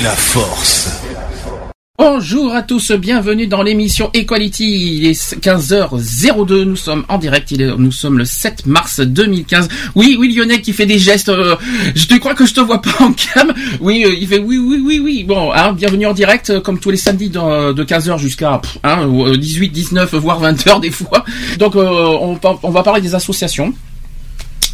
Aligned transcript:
la 0.00 0.10
force. 0.10 1.00
Bonjour 1.98 2.54
à 2.54 2.62
tous, 2.62 2.92
bienvenue 2.92 3.46
dans 3.46 3.62
l'émission 3.62 4.10
Equality. 4.12 4.96
Il 4.96 5.06
est 5.06 5.36
15h02, 5.40 6.64
nous 6.64 6.76
sommes 6.76 7.06
en 7.08 7.16
direct, 7.16 7.50
il 7.50 7.62
est, 7.62 7.76
nous 7.76 7.92
sommes 7.92 8.18
le 8.18 8.26
7 8.26 8.66
mars 8.66 9.00
2015. 9.00 9.68
Oui, 9.94 10.16
oui, 10.18 10.34
Lionel 10.34 10.60
qui 10.60 10.74
fait 10.74 10.84
des 10.84 10.98
gestes, 10.98 11.30
euh, 11.30 11.56
je 11.94 12.06
te 12.06 12.14
crois 12.16 12.34
que 12.34 12.44
je 12.44 12.52
te 12.52 12.60
vois 12.60 12.82
pas 12.82 12.92
en 13.00 13.12
cam. 13.12 13.54
Oui, 13.80 14.04
euh, 14.04 14.14
il 14.20 14.26
fait 14.28 14.38
oui, 14.38 14.58
oui, 14.58 14.82
oui, 14.84 15.00
oui. 15.02 15.24
Bon, 15.24 15.52
hein, 15.52 15.72
bienvenue 15.72 16.06
en 16.06 16.12
direct, 16.12 16.50
euh, 16.50 16.60
comme 16.60 16.78
tous 16.78 16.90
les 16.90 16.98
samedis 16.98 17.30
de 17.30 17.82
15h 17.82 18.18
jusqu'à 18.18 18.58
pff, 18.58 18.78
hein, 18.84 19.08
18, 19.36 19.70
19, 19.70 20.14
voire 20.16 20.42
20h 20.42 20.80
des 20.80 20.90
fois. 20.90 21.24
Donc, 21.58 21.74
on 21.76 22.70
va 22.70 22.82
parler 22.82 23.00
des 23.00 23.14
associations. 23.14 23.72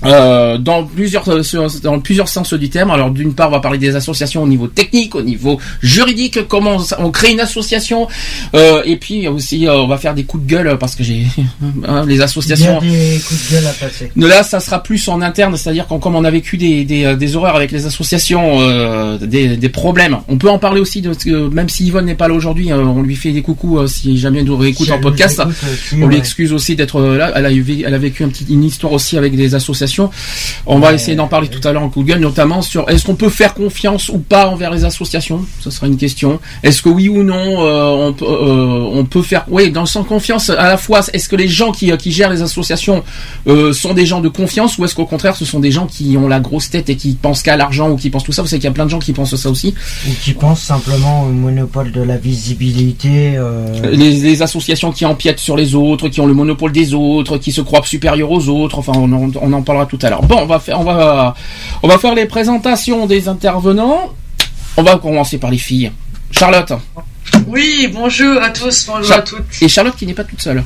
Euh, 0.05 0.59
dans 0.59 0.85
plusieurs 0.85 1.29
euh, 1.29 1.43
dans 1.83 2.01
plusieurs 2.01 2.29
sens 2.29 2.53
du 2.55 2.69
terme. 2.71 2.91
Alors 2.91 3.11
d'une 3.11 3.35
part, 3.35 3.49
on 3.49 3.53
va 3.53 3.61
parler 3.61 3.79
des 3.79 3.95
associations 3.97 4.43
au 4.43 4.49
niveau 4.49 4.67
technique, 4.67 5.15
au 5.15 5.23
niveau 5.23 5.59
juridique, 5.81 6.49
comment 6.49 6.77
on, 6.99 7.05
on 7.07 7.11
crée 7.11 7.33
une 7.33 7.41
association, 7.41 8.09
euh, 8.55 8.83
et 8.85 8.97
puis 8.97 9.29
aussi 9.29 9.67
euh, 9.67 9.75
on 9.77 9.87
va 9.87 9.99
faire 9.99 10.15
des 10.15 10.25
coups 10.25 10.45
de 10.45 10.49
gueule 10.51 10.77
parce 10.79 10.95
que 10.97 11.05
j'ai 11.05 11.27
hein, 11.87 12.05
les 12.07 12.15
Il 12.15 12.19
y 12.19 12.21
a 12.21 12.25
associations. 12.25 12.81
des 12.81 13.21
coups 13.27 13.49
de 13.51 13.55
gueule 13.55 13.67
à 13.67 13.73
passer. 13.73 14.11
Là, 14.17 14.43
ça 14.43 14.61
sera 14.61 14.83
plus 14.83 15.07
en 15.09 15.21
interne, 15.23 15.57
c'est-à-dire 15.57 15.87
qu'on 15.87 15.99
comme 16.01 16.17
on 16.17 16.25
a 16.25 16.31
vécu 16.31 16.57
des, 16.57 16.85
des, 16.85 17.05
euh, 17.05 17.17
des 17.17 17.37
horreurs 17.37 17.55
avec 17.57 17.71
les 17.71 17.87
associations, 17.87 18.61
euh, 18.61 19.19
des, 19.19 19.57
des 19.57 19.69
problèmes. 19.69 20.19
On 20.29 20.37
peut 20.37 20.51
en 20.51 20.59
parler 20.59 20.81
aussi, 20.81 21.01
de, 21.01 21.13
même 21.49 21.69
si 21.69 21.87
Yvonne 21.87 22.07
n'est 22.07 22.15
pas 22.17 22.29
là 22.29 22.35
aujourd'hui, 22.35 22.73
on 22.73 23.03
lui 23.03 23.15
fait 23.17 23.33
des 23.33 23.43
coucous 23.43 23.87
si 23.87 24.19
jamais 24.19 24.41
elle 24.41 24.47
nous 24.47 24.57
réécoute 24.57 24.87
Si 24.87 24.93
en 24.93 25.01
podcast. 25.01 25.41
écoute 25.41 25.55
On 26.03 26.07
lui 26.09 26.15
ouais. 26.15 26.19
excuse 26.19 26.53
aussi 26.53 26.75
d'être 26.75 27.01
là. 27.01 27.33
Elle 27.37 27.47
a, 27.47 27.53
eu, 27.53 27.65
elle 27.87 27.95
a 27.95 27.99
vécu 27.99 28.25
un 28.25 28.29
petit, 28.29 28.47
une 28.51 28.65
histoire 28.65 28.93
aussi 28.93 29.17
avec 29.17 29.37
des 29.37 29.55
associations. 29.55 29.92
On 30.67 30.79
va 30.79 30.93
essayer 30.93 31.17
d'en 31.17 31.29
parler 31.29 31.49
tout 31.49 31.67
à 31.67 31.73
l'heure 31.73 31.83
en 31.83 31.89
coup 31.89 32.03
de 32.03 32.09
gueule, 32.09 32.21
notamment 32.21 32.63
sur 32.63 32.89
est-ce 32.89 33.05
qu'on 33.05 33.15
peut 33.15 33.29
faire 33.29 33.55
confiance 33.55 34.09
ou 34.09 34.19
pas 34.19 34.49
envers 34.49 34.71
les 34.71 34.85
associations? 34.85 35.45
Ce 35.61 35.71
sera 35.71 35.87
une 35.87 35.97
question. 35.97 36.41
Est-ce 36.63 36.83
que 36.83 36.89
oui 36.89 37.09
ou 37.09 37.23
non 37.23 37.35
euh, 37.67 38.09
on, 38.09 38.13
peut, 38.13 38.25
euh, 38.25 38.91
on 38.93 39.05
peut 39.05 39.23
faire 39.23 39.45
oui 39.49 39.71
dans 39.71 39.81
le 39.83 39.87
sens 39.87 40.07
confiance 40.07 40.51
à 40.51 40.69
la 40.69 40.77
fois 40.77 41.01
Est-ce 41.13 41.29
que 41.29 41.37
les 41.37 41.49
gens 41.49 41.73
qui, 41.73 41.91
qui 41.99 42.13
gèrent 42.13 42.31
les 42.31 42.43
associations 42.43 43.03
euh, 43.47 43.73
sont 43.73 43.95
des 43.95 44.07
gens 44.07 44.21
de 44.21 44.29
confiance 44.29 44.79
ou 44.79 44.85
est-ce 44.85 44.95
qu'au 44.95 45.07
contraire 45.07 45.37
ce 45.37 45.45
sont 45.45 45.61
des 45.61 45.71
gens 45.71 45.87
qui 45.87 46.17
ont 46.17 46.29
la 46.29 46.41
grosse 46.41 46.71
tête 46.71 46.89
et 46.91 46.97
qui 46.97 47.13
pensent 47.15 47.43
qu'à 47.43 47.57
l'argent 47.57 47.91
ou 47.91 47.97
qui 47.97 48.11
pensent 48.11 48.25
tout 48.25 48.33
ça? 48.33 48.43
Vous 48.43 48.49
savez 48.49 48.61
qu'il 48.61 48.69
y 48.69 48.71
a 48.71 48.75
plein 48.75 48.85
de 48.87 48.91
gens 48.91 48.99
qui 48.99 49.13
pensent 49.13 49.35
ça 49.37 49.51
aussi. 49.51 49.75
Ou 50.09 50.11
qui 50.23 50.33
pensent 50.33 50.63
simplement 50.63 51.23
au 51.25 51.29
monopole 51.33 51.93
de 51.93 52.03
la 52.03 52.17
visibilité. 52.17 53.37
euh, 53.37 53.67
les, 53.91 54.13
les 54.21 54.43
associations 54.43 54.93
qui 54.93 55.05
empiètent 55.05 55.39
sur 55.41 55.57
les 55.57 55.75
autres, 55.75 56.09
qui 56.09 56.21
ont 56.21 56.27
le 56.27 56.35
monopole 56.35 56.73
des 56.73 56.95
autres, 56.95 57.39
qui 57.39 57.53
se 57.53 57.61
croient 57.61 57.83
supérieurs 57.85 58.31
aux 58.31 58.49
autres. 58.49 58.79
Enfin, 58.79 58.93
on 58.97 59.13
en, 59.13 59.31
on 59.41 59.53
en 59.53 59.63
parlera 59.63 59.82
tout 59.87 59.99
à 60.03 60.11
l'heure. 60.11 60.23
Bon, 60.23 60.39
on 60.41 60.47
va 60.47 60.59
faire, 60.59 60.81
on 60.81 60.85
va, 60.85 61.35
on 61.83 61.89
va 61.89 61.99
faire 61.99 62.15
les 62.15 62.27
présentations 62.27 63.07
des 63.07 63.29
intervenants. 63.29 64.11
On 64.77 64.83
va 64.83 64.97
commencer 64.99 65.39
par 65.39 65.51
les 65.51 65.59
filles. 65.59 65.93
Charlotte. 66.31 66.73
Oui, 67.47 67.91
bonjour 67.93 68.41
à 68.43 68.51
tous, 68.51 68.87
bonjour 68.87 69.05
Char- 69.07 69.19
à 69.19 69.23
toutes. 69.23 69.45
Et 69.63 69.69
Charlotte 69.69 69.97
qui 69.97 70.07
n'est 70.07 70.15
pas 70.15 70.25
toute 70.25 70.41
seule. 70.41 70.63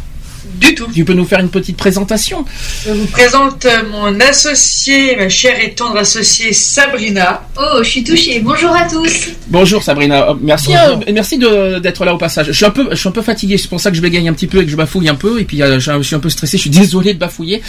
Du 0.55 0.75
tout. 0.75 0.87
Tu 0.95 1.05
peux 1.05 1.13
nous 1.13 1.25
faire 1.27 1.41
une 1.41 1.49
petite 1.51 1.77
présentation 1.77 2.45
Je 2.87 2.93
vous 2.93 3.07
présente 3.07 3.65
euh, 3.67 3.83
mon 3.91 4.19
associée, 4.21 5.17
ma 5.17 5.29
chère 5.29 5.63
et 5.63 5.75
tendre 5.75 5.99
associée 5.99 6.53
Sabrina. 6.53 7.43
Oh, 7.59 7.79
je 7.83 7.89
suis 7.89 8.05
touchée. 8.05 8.41
Bonjour 8.41 8.71
à 8.75 8.89
tous. 8.89 9.29
Bonjour 9.49 9.83
Sabrina. 9.83 10.31
Euh, 10.31 10.35
Merci, 10.41 10.69
Bonjour. 10.69 11.01
euh, 11.09 11.13
merci 11.13 11.39
de- 11.39 11.79
d'être 11.79 12.05
là 12.05 12.15
au 12.15 12.19
passage. 12.19 12.47
Je 12.47 12.53
suis 12.53 12.65
un 12.65 12.71
peu, 12.71 12.89
je 12.91 12.97
suis 12.97 13.09
un 13.09 13.13
peu 13.13 13.23
fatigué. 13.23 13.59
C'est 13.59 13.69
pour 13.69 13.81
ça 13.81 13.91
que 13.91 13.97
je 13.97 14.03
bégaye 14.03 14.27
un 14.29 14.33
petit 14.33 14.47
peu 14.47 14.63
et 14.63 14.65
que 14.65 14.71
je 14.71 14.77
bafouille 14.77 15.09
un 15.09 15.15
peu. 15.15 15.41
Et 15.41 15.45
puis 15.45 15.63
euh, 15.63 15.79
je 15.79 15.93
je 15.99 16.03
suis 16.03 16.17
un 16.17 16.21
peu 16.21 16.31
stressé. 16.31 16.57
Je 16.57 16.63
suis 16.63 16.71
désolé 16.71 17.13
de 17.15 17.19
bafouiller. 17.19 17.63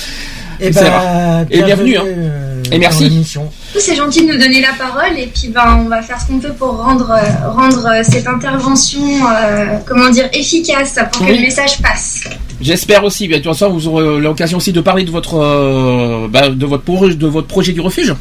Et, 0.60 0.72
C'est 0.74 0.82
bah, 0.86 1.46
Et 1.52 1.62
bienvenue, 1.62 1.98
hein. 1.98 2.04
euh, 2.06 2.64
Et 2.72 2.80
merci. 2.80 3.04
l'émission. 3.04 3.52
C'est 3.80 3.96
gentil 3.96 4.26
de 4.26 4.34
nous 4.34 4.40
donner 4.40 4.60
la 4.62 4.74
parole 4.74 5.18
et 5.18 5.28
puis 5.28 5.50
ben, 5.50 5.82
on 5.86 5.90
va 5.90 6.02
faire 6.02 6.20
ce 6.20 6.28
qu'on 6.28 6.40
peut 6.40 6.54
pour 6.54 6.78
rendre, 6.78 7.14
rendre 7.56 7.90
cette 8.04 8.26
intervention, 8.28 9.02
euh, 9.30 9.78
comment 9.86 10.10
dire, 10.10 10.28
efficace 10.34 10.96
pour 11.12 11.26
que 11.28 11.32
le 11.32 11.40
message 11.40 11.80
passe. 11.82 12.22
J'espère 12.62 13.04
aussi. 13.04 13.28
Bien, 13.28 13.38
de 13.38 13.44
toute 13.44 13.54
façon, 13.54 13.70
vous 13.72 13.88
aurez 13.88 14.20
l'occasion 14.20 14.58
aussi 14.58 14.74
de 14.74 14.82
parler 14.82 15.04
de 15.04 15.12
votre, 15.12 15.36
euh, 15.36 16.28
bah, 16.30 16.50
de 16.50 16.66
votre, 16.66 16.84
pro- 16.84 17.10
de 17.10 17.28
votre 17.28 17.48
projet 17.48 17.72
du 17.74 17.82
refuge. 17.82 18.14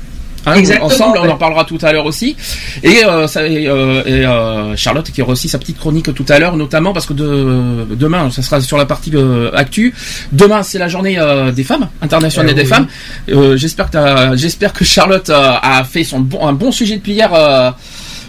Hein, 0.49 0.63
ensemble, 0.81 1.19
on 1.21 1.29
en 1.29 1.37
parlera 1.37 1.65
tout 1.65 1.79
à 1.83 1.93
l'heure 1.93 2.07
aussi. 2.07 2.37
Et, 2.85 3.05
euh, 3.05 3.27
ça, 3.27 3.49
et, 3.49 3.67
euh, 3.67 4.05
et, 4.07 4.25
euh, 4.25 4.77
Charlotte 4.77 5.11
qui 5.11 5.21
aura 5.21 5.33
aussi 5.33 5.49
sa 5.49 5.59
petite 5.59 5.77
chronique 5.77 6.15
tout 6.15 6.25
à 6.29 6.39
l'heure, 6.39 6.57
notamment 6.57 6.93
parce 6.93 7.05
que 7.07 7.15
de, 7.15 7.85
demain, 7.97 8.31
ça 8.31 8.43
sera 8.43 8.61
sur 8.61 8.77
la 8.79 8.87
partie 8.87 9.11
euh, 9.15 9.51
actu. 9.55 9.93
Demain, 10.31 10.63
c'est 10.63 10.79
la 10.79 10.87
journée 10.87 11.19
euh, 11.19 11.51
des 11.51 11.65
femmes, 11.65 11.89
internationale 12.01 12.51
Eh 12.53 12.55
des 12.55 12.63
oui. 12.63 12.69
femmes. 12.69 12.87
Euh, 13.31 13.57
j'espère 13.57 13.91
que 13.91 13.99
j'espère 14.37 14.73
que 14.73 14.85
Charlotte 14.85 15.31
euh, 15.31 15.55
a 15.61 15.83
fait 15.83 16.05
son 16.05 16.21
bon, 16.21 16.47
un 16.47 16.53
bon 16.53 16.71
sujet 16.71 16.95
de 16.95 17.03
prière. 17.03 17.35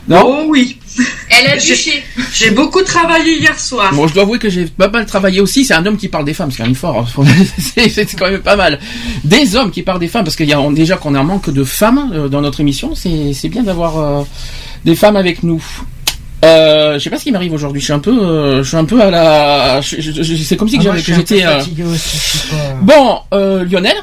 Non. 0.07 0.23
Oh 0.25 0.45
oui, 0.49 0.77
Elle 1.29 1.47
a 1.47 1.57
J'ai- 1.59 1.73
touché. 1.75 2.03
j'ai 2.33 2.51
beaucoup 2.51 2.81
travaillé 2.81 3.37
hier 3.39 3.59
soir. 3.59 3.93
Bon, 3.93 4.07
je 4.07 4.13
dois 4.13 4.23
avouer 4.23 4.39
que 4.39 4.49
j'ai 4.49 4.65
pas 4.65 4.87
mal 4.89 5.05
travaillé 5.05 5.39
aussi. 5.41 5.65
C'est 5.65 5.73
un 5.73 5.85
homme 5.85 5.97
qui 5.97 6.07
parle 6.07 6.25
des 6.25 6.33
femmes, 6.33 6.49
c'est 6.51 6.57
quand 6.57 6.65
même 6.65 6.75
fort. 6.75 7.05
hein. 7.17 7.25
c'est 7.89 8.15
quand 8.17 8.29
même 8.29 8.41
pas 8.41 8.55
mal. 8.55 8.79
Des 9.23 9.55
hommes 9.55 9.71
qui 9.71 9.83
parlent 9.83 9.99
des 9.99 10.07
femmes, 10.07 10.23
parce 10.23 10.35
qu'il 10.35 10.47
y 10.49 10.53
a 10.53 10.69
déjà 10.71 10.97
qu'on 10.97 11.13
a 11.15 11.19
un 11.19 11.23
manque 11.23 11.49
de 11.49 11.63
femmes 11.63 12.11
euh, 12.13 12.27
dans 12.29 12.41
notre 12.41 12.59
émission. 12.61 12.93
C'est 12.95 13.49
bien 13.49 13.63
d'avoir 13.63 13.97
euh, 13.99 14.23
des 14.85 14.95
femmes 14.95 15.15
avec 15.17 15.43
nous. 15.43 15.63
Euh, 16.45 16.99
je 16.99 17.03
sais 17.03 17.09
pas 17.09 17.17
ce 17.17 17.23
qui 17.23 17.31
m'arrive 17.31 17.51
aujourd'hui. 17.53 17.81
Je 17.81 17.85
suis 17.85 17.93
un 17.93 17.99
peu, 17.99 18.11
euh, 18.21 18.63
je 18.63 18.67
suis 18.67 18.77
un 18.77 18.85
peu 18.85 19.01
à 19.01 19.09
la. 19.09 19.81
c'est 19.81 20.55
comme 20.55 20.69
si 20.69 20.77
Ah, 20.87 20.95
j'étais. 20.97 21.43
euh, 21.43 21.59
Bon, 22.81 23.19
euh, 23.33 23.65
Lionel. 23.65 23.95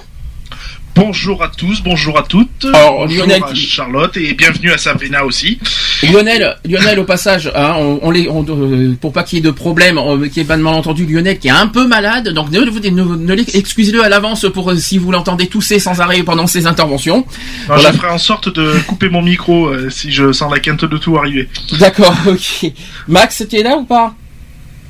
Bonjour 0.97 1.43
à 1.43 1.49
tous, 1.49 1.83
bonjour 1.83 2.17
à 2.17 2.23
toutes. 2.23 2.67
Alors, 2.67 3.07
bonjour 3.07 3.27
Lionel 3.27 3.43
à 3.43 3.53
Charlotte 3.55 4.17
et 4.17 4.33
bienvenue 4.35 4.71
à 4.71 4.79
Sabrina 4.79 5.25
aussi. 5.25 5.59
Lionel, 6.05 6.57
Lionel 6.65 7.01
au 7.01 7.05
passage, 7.05 7.51
hein, 7.53 7.75
on, 7.77 7.99
on 8.03 8.11
les, 8.13 8.29
on, 8.29 8.45
euh, 8.49 8.95
pour 9.01 9.13
pas 9.13 9.25
qu'il 9.25 9.39
y 9.39 9.41
ait 9.41 9.45
de 9.45 9.51
problème, 9.51 9.99
on- 9.99 10.21
qu'il 10.21 10.31
n'y 10.37 10.41
ait 10.43 10.45
pas 10.45 10.57
de 10.57 10.63
malentendu, 10.63 11.05
Lionel 11.05 11.41
qui 11.41 11.49
est 11.49 11.53
un 11.53 11.67
peu 11.67 11.89
malade, 11.89 12.29
donc 12.29 12.51
ne, 12.53 12.61
ne, 12.61 13.17
ne- 13.17 13.43
excusez-le 13.57 14.05
à 14.05 14.09
l'avance 14.09 14.47
pour 14.55 14.71
euh, 14.71 14.77
si 14.77 14.99
vous 14.99 15.11
l'entendez 15.11 15.49
tousser 15.49 15.81
sans 15.81 16.01
arrêt 16.01 16.23
pendant 16.23 16.47
ses 16.47 16.65
interventions. 16.69 17.27
Alors, 17.67 17.81
Voilà. 17.81 17.91
Je 17.93 17.97
ferai 17.99 18.11
en 18.11 18.19
sorte 18.19 18.49
de 18.55 18.79
couper 18.87 19.09
mon 19.09 19.23
micro 19.23 19.67
euh, 19.67 19.91
si 19.91 20.13
je 20.13 20.31
sens 20.31 20.53
la 20.53 20.61
quinte 20.61 20.85
de 20.85 20.97
tout 20.97 21.17
arriver. 21.19 21.49
D'accord, 21.81 22.15
ok. 22.29 22.71
Max, 23.09 23.43
tu 23.51 23.57
es 23.57 23.65
là 23.65 23.77
ou 23.77 23.85
pas? 23.85 24.15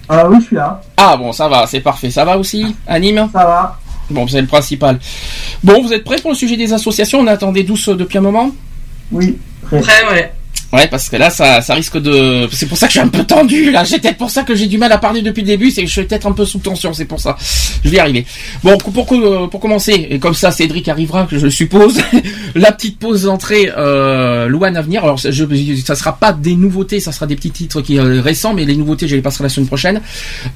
Ah 0.06 0.28
oui, 0.28 0.36
je 0.42 0.47
suis 0.48 0.56
là. 0.56 0.82
Ah 0.98 1.16
bon, 1.16 1.32
ça 1.32 1.48
va, 1.48 1.66
c'est 1.66 1.81
parfait. 1.81 2.10
Ça 2.10 2.26
va 2.26 2.36
aussi 2.36 2.76
Anime? 2.86 3.26
Ça 3.32 3.38
va 3.47 3.81
Bon, 4.14 4.26
c'est 4.28 4.41
le 4.41 4.47
principal. 4.47 4.98
Bon, 5.62 5.82
vous 5.82 5.92
êtes 5.92 6.04
prêts 6.04 6.16
pour 6.20 6.30
le 6.30 6.36
sujet 6.36 6.56
des 6.56 6.72
associations? 6.72 7.20
On 7.20 7.26
attendait 7.26 7.64
douce 7.64 7.88
depuis 7.88 8.19
un 8.19 8.22
moment 8.22 8.50
Oui. 9.12 9.36
Après, 9.70 10.04
ouais. 10.12 10.33
Ouais, 10.72 10.89
parce 10.89 11.09
que 11.09 11.15
là, 11.15 11.30
ça, 11.30 11.60
ça 11.60 11.74
risque 11.74 11.98
de. 11.98 12.48
C'est 12.50 12.66
pour 12.66 12.77
ça 12.77 12.89
que 12.89 12.92
je 12.92 12.98
suis 12.98 13.06
un 13.06 13.09
peu 13.09 13.22
tendu 13.22 13.71
là. 13.71 13.84
C'est 13.84 14.00
peut-être 14.00 14.16
pour 14.16 14.30
ça 14.30 14.42
que 14.42 14.56
j'ai 14.56 14.66
du 14.66 14.77
mal 14.77 14.91
à 14.91 14.98
parler 14.98 15.22
depuis 15.22 15.42
le 15.42 15.47
début. 15.47 15.71
C'est 15.71 15.83
que 15.83 15.86
je 15.86 15.92
suis 15.92 16.04
peut-être 16.04 16.27
un 16.27 16.33
peu 16.33 16.44
sous 16.44 16.59
tension. 16.59 16.92
C'est 16.92 17.04
pour 17.04 17.21
ça. 17.21 17.36
Je 17.84 17.91
vais 17.91 17.98
y 17.98 18.00
arriver. 18.00 18.27
Bon, 18.65 18.77
pour 18.78 18.92
pour, 18.92 19.50
pour 19.50 19.60
commencer, 19.60 20.09
et 20.10 20.18
comme 20.18 20.34
ça, 20.34 20.50
Cédric 20.50 20.89
arrivera, 20.89 21.28
je 21.30 21.36
le 21.36 21.50
suppose. 21.50 22.00
la 22.56 22.72
petite 22.72 22.98
pause 22.98 23.22
d'entrée, 23.22 23.71
euh, 23.77 24.48
Louane 24.48 24.77
à 24.77 24.83
venir. 24.83 25.04
Alors, 25.04 25.18
je, 25.18 25.83
ça 25.84 25.94
sera 25.94 26.16
pas 26.16 26.33
des 26.33 26.56
nouveautés, 26.56 26.98
ça 26.98 27.12
sera 27.12 27.27
des 27.27 27.36
petits 27.36 27.53
titres 27.53 27.80
qui 27.80 27.98
euh, 28.00 28.21
récents, 28.21 28.53
mais 28.53 28.65
les 28.65 28.74
nouveautés, 28.77 29.06
je 29.06 29.15
les 29.15 29.22
passerai 29.22 29.44
la 29.44 29.50
semaine 29.50 29.68
prochaine. 29.68 30.00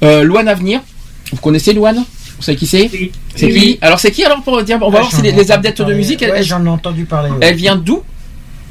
Euh, 0.03 0.23
Louane 0.23 0.49
à 0.49 0.53
venir. 0.53 0.81
Vous 1.31 1.37
connaissez 1.37 1.71
Louane? 1.71 2.03
Vous 2.39 2.43
savez 2.45 2.57
qui 2.57 2.65
c'est 2.67 2.89
Oui. 2.91 3.11
C'est 3.35 3.45
Oui, 3.47 3.53
qui. 3.53 3.79
Alors, 3.81 3.99
c'est 3.99 4.11
qui 4.11 4.23
alors 4.23 4.41
pour 4.41 4.61
dire 4.63 4.77
On 4.77 4.79
va 4.79 4.85
Ouais, 4.87 4.91
voir 5.01 5.11
si 5.13 5.21
les, 5.21 5.31
les 5.33 5.51
adeptes 5.51 5.81
de 5.81 5.93
musique, 5.93 6.21
Ouais, 6.21 6.41
j'en 6.43 6.65
ai 6.65 6.69
entendu 6.69 7.05
parler. 7.05 7.29
ouais. 7.29 7.37
elle 7.41 7.55
vient 7.55 7.75
d'où 7.75 8.01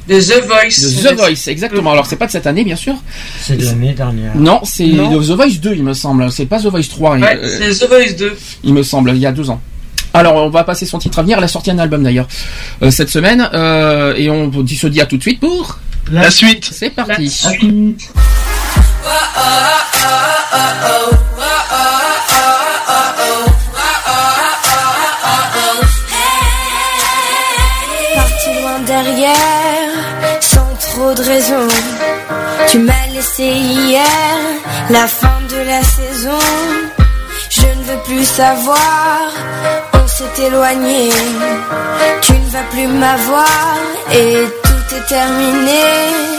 De 0.08 0.18
The 0.20 0.42
Voice. 0.46 1.02
De 1.02 1.08
The 1.10 1.14
Voice, 1.18 1.48
exactement. 1.50 1.92
Alors, 1.92 2.06
c'est 2.06 2.16
pas 2.16 2.26
de 2.26 2.30
cette 2.32 2.46
année, 2.46 2.64
bien 2.64 2.76
sûr. 2.76 2.94
C'est 3.42 3.56
de 3.56 3.64
l'année 3.64 3.92
dernière. 3.92 4.34
Non, 4.36 4.60
c'est. 4.64 4.88
The 4.88 5.30
Voice 5.30 5.58
2, 5.60 5.74
il 5.76 5.84
me 5.84 5.92
semble. 5.94 6.32
C'est 6.32 6.46
pas 6.46 6.58
The 6.60 6.66
Voice 6.66 6.88
3, 6.88 7.18
il- 7.18 7.24
Ouais, 7.24 7.38
euh, 7.42 7.58
c'est 7.74 7.84
The 7.86 7.88
Voice 7.88 8.16
2. 8.18 8.36
il 8.64 8.72
me 8.74 8.82
semble, 8.82 9.10
il 9.10 9.18
y 9.18 9.26
a 9.26 9.32
deux 9.32 9.50
ans. 9.50 9.60
Alors, 10.14 10.36
on 10.36 10.48
va 10.48 10.64
passer 10.64 10.86
son 10.86 10.98
titre 10.98 11.18
à 11.18 11.22
venir. 11.22 11.36
Elle 11.36 11.44
a 11.44 11.48
sorti 11.48 11.70
un 11.70 11.78
album 11.78 12.02
d'ailleurs 12.02 12.26
euh, 12.82 12.90
cette 12.90 13.10
semaine. 13.10 13.50
euh, 13.52 14.14
et 14.16 14.30
on 14.30 14.48
dit- 14.48 14.76
se 14.76 14.86
dit 14.86 15.02
à 15.02 15.06
tout 15.06 15.18
de 15.18 15.22
suite 15.22 15.40
pour. 15.40 15.78
La 16.10 16.30
suite. 16.30 16.66
C'est 16.72 16.88
parti. 16.90 17.30
Sans 30.40 30.74
trop 30.80 31.14
de 31.14 31.22
raison. 31.22 31.68
Tu 32.68 32.78
m'as 32.78 33.06
laissé 33.14 33.44
hier, 33.44 34.38
la 34.90 35.06
fin 35.06 35.40
de 35.48 35.60
la 35.72 35.82
saison. 35.82 36.38
Je 37.50 37.66
ne 37.78 37.84
veux 37.84 38.02
plus 38.04 38.24
savoir, 38.24 39.20
on 39.94 40.06
s'est 40.06 40.46
éloigné. 40.46 41.10
Tu 42.22 42.32
ne 42.32 42.50
vas 42.50 42.66
plus 42.70 42.88
m'avoir 42.88 43.76
et 44.12 44.46
tout 44.64 44.96
est 44.96 45.06
terminé. 45.08 46.37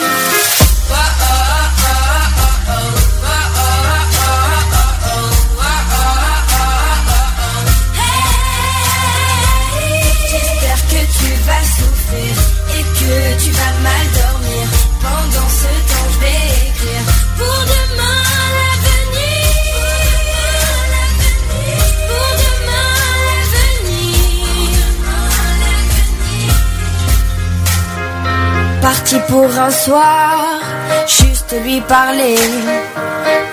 Parti 28.81 29.17
pour 29.27 29.45
un 29.45 29.71
soir, 29.71 30.61
juste 31.05 31.53
lui 31.63 31.81
parler. 31.81 32.37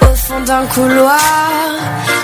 Au 0.02 0.14
fond 0.14 0.40
d'un 0.40 0.64
couloir, 0.66 1.18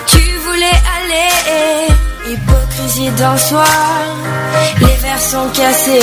tu 0.07 0.21
voulais 0.47 0.81
aller. 0.97 2.33
Hypocrisie 2.33 3.11
d'un 3.11 3.37
soir, 3.37 3.67
les 4.81 4.97
verres 5.03 5.21
sont 5.21 5.49
cassés, 5.53 6.01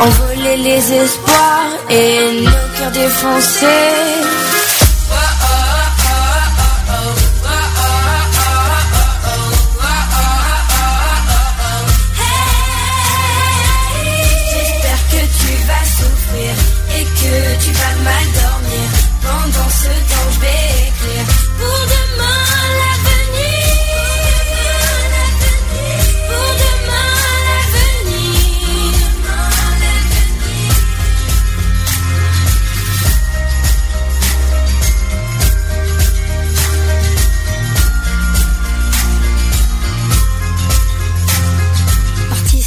envolés 0.00 0.56
les 0.56 0.92
espoirs 0.92 1.70
et 1.88 2.42
nos 2.42 2.50
cœurs 2.76 2.90
défoncés. 2.92 4.53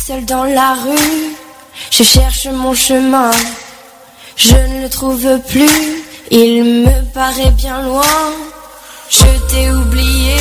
Seul 0.08 0.24
dans 0.24 0.46
la 0.46 0.74
rue, 0.86 1.36
je 1.92 2.04
cherche 2.04 2.48
mon 2.48 2.74
chemin. 2.74 3.32
Je 4.38 4.56
ne 4.56 4.84
le 4.84 4.90
trouve 4.90 5.28
plus, 5.50 6.04
il 6.32 6.64
me 6.86 7.02
paraît 7.14 7.52
bien 7.52 7.82
loin. 7.82 8.22
Je 9.10 9.30
t'ai 9.50 9.70
oublié, 9.70 10.38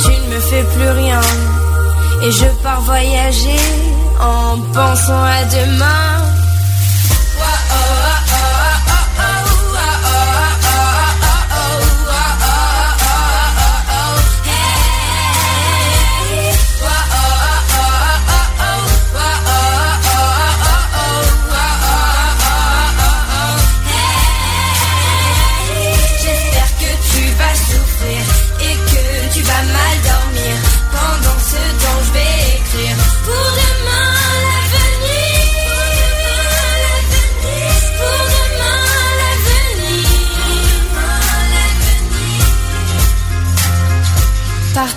tu 0.00 0.08
ne 0.08 0.34
me 0.34 0.40
fais 0.40 0.64
plus 0.74 0.90
rien. 1.02 1.20
Et 2.22 2.32
je 2.32 2.46
pars 2.62 2.80
voyager 2.80 3.64
en 4.20 4.58
pensant 4.72 5.24
à 5.38 5.44
demain. 5.56 6.25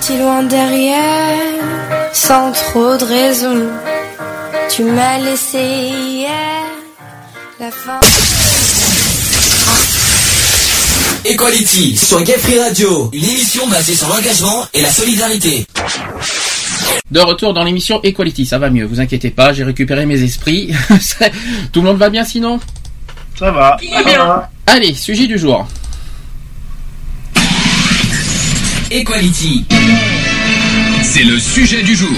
Parti 0.09 0.23
loin 0.23 0.41
derrière, 0.41 1.37
sans 2.13 2.51
trop 2.51 2.97
de 2.97 3.03
raison. 3.03 3.69
Tu 4.75 4.83
m'as 4.83 5.19
laissé 5.19 5.59
hier 5.59 6.63
la 7.59 7.69
fin. 7.69 7.99
Equality 11.25 11.95
sur 11.95 12.23
Gay 12.23 12.39
Free 12.39 12.57
Radio, 12.57 13.11
une 13.13 13.23
émission 13.23 13.67
basée 13.67 13.93
sur 13.93 14.07
l'engagement 14.07 14.65
et 14.73 14.81
la 14.81 14.89
solidarité. 14.89 15.67
De 17.11 17.19
retour 17.19 17.53
dans 17.53 17.63
l'émission 17.63 18.01
Equality, 18.01 18.47
ça 18.47 18.57
va 18.57 18.71
mieux, 18.71 18.85
vous 18.85 18.99
inquiétez 18.99 19.29
pas, 19.29 19.53
j'ai 19.53 19.63
récupéré 19.63 20.07
mes 20.07 20.23
esprits. 20.23 20.73
Tout 21.71 21.81
le 21.81 21.85
monde 21.85 21.97
va 21.97 22.09
bien 22.09 22.23
sinon? 22.23 22.59
Ça 23.37 23.51
va. 23.51 23.77
Allez, 24.65 24.95
sujet 24.95 25.27
du 25.27 25.37
jour. 25.37 25.67
Equality. 28.91 29.65
C'est 31.03 31.23
le 31.23 31.37
sujet 31.37 31.83
du 31.83 31.93
jour. 31.93 32.09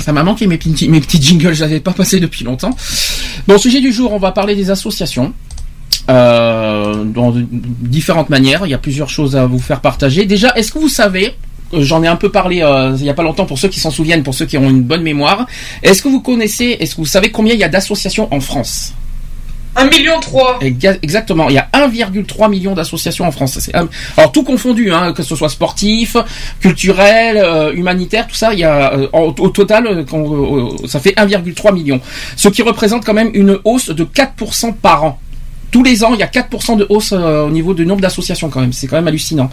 Ça 0.00 0.12
m'a 0.12 0.22
manqué 0.22 0.46
mes 0.46 0.58
petits, 0.58 0.90
mes 0.90 1.00
petits 1.00 1.22
jingles, 1.22 1.54
je 1.54 1.62
l'avais 1.62 1.80
pas 1.80 1.92
passé 1.92 2.20
depuis 2.20 2.44
longtemps. 2.44 2.76
Bon, 3.48 3.56
sujet 3.56 3.80
du 3.80 3.92
jour, 3.92 4.12
on 4.12 4.18
va 4.18 4.32
parler 4.32 4.54
des 4.54 4.70
associations. 4.70 5.32
Euh, 6.10 7.04
dans 7.04 7.32
différentes 7.34 8.28
manières, 8.28 8.66
il 8.66 8.70
y 8.70 8.74
a 8.74 8.78
plusieurs 8.78 9.08
choses 9.08 9.36
à 9.36 9.46
vous 9.46 9.58
faire 9.58 9.80
partager. 9.80 10.26
Déjà, 10.26 10.52
est-ce 10.54 10.70
que 10.70 10.78
vous 10.78 10.90
savez, 10.90 11.32
euh, 11.72 11.80
j'en 11.80 12.02
ai 12.02 12.08
un 12.08 12.16
peu 12.16 12.28
parlé 12.28 12.60
euh, 12.60 12.94
il 12.98 13.06
y 13.06 13.10
a 13.10 13.14
pas 13.14 13.22
longtemps 13.22 13.46
pour 13.46 13.58
ceux 13.58 13.68
qui 13.68 13.80
s'en 13.80 13.90
souviennent, 13.90 14.22
pour 14.22 14.34
ceux 14.34 14.44
qui 14.44 14.58
ont 14.58 14.68
une 14.68 14.82
bonne 14.82 15.02
mémoire, 15.02 15.46
est-ce 15.82 16.02
que 16.02 16.08
vous 16.08 16.20
connaissez, 16.20 16.76
est-ce 16.78 16.94
que 16.94 17.00
vous 17.00 17.06
savez 17.06 17.30
combien 17.30 17.54
il 17.54 17.60
y 17.60 17.64
a 17.64 17.68
d'associations 17.68 18.28
en 18.34 18.40
France? 18.40 18.92
1 19.76 19.84
million 19.90 20.18
3. 20.20 20.58
Exa- 20.62 20.98
Exactement, 21.02 21.48
il 21.48 21.54
y 21.54 21.58
a 21.58 21.68
1,3 21.72 22.48
million 22.50 22.72
d'associations 22.74 23.26
en 23.26 23.32
France. 23.32 23.70
Alors 24.16 24.32
tout 24.32 24.42
confondu, 24.42 24.90
hein, 24.92 25.12
que 25.12 25.22
ce 25.22 25.36
soit 25.36 25.48
sportif, 25.48 26.16
culturel, 26.60 27.36
euh, 27.36 27.72
humanitaire, 27.72 28.26
tout 28.26 28.34
ça, 28.34 28.52
il 28.52 28.58
y 28.60 28.64
a 28.64 28.92
euh, 28.94 29.08
au 29.12 29.48
total, 29.50 29.86
euh, 29.86 30.68
ça 30.86 31.00
fait 31.00 31.14
1,3 31.16 31.72
million, 31.72 32.00
ce 32.36 32.48
qui 32.48 32.62
représente 32.62 33.04
quand 33.04 33.14
même 33.14 33.30
une 33.34 33.58
hausse 33.64 33.90
de 33.90 34.04
4% 34.04 34.72
par 34.74 35.04
an. 35.04 35.20
Tous 35.72 35.82
les 35.82 36.04
ans, 36.04 36.12
il 36.14 36.20
y 36.20 36.22
a 36.22 36.26
4% 36.28 36.76
de 36.76 36.86
hausse 36.88 37.12
au 37.12 37.50
niveau 37.50 37.74
du 37.74 37.84
nombre 37.84 38.00
d'associations 38.00 38.48
quand 38.48 38.60
même. 38.60 38.72
C'est 38.72 38.86
quand 38.86 38.96
même 38.96 39.08
hallucinant. 39.08 39.50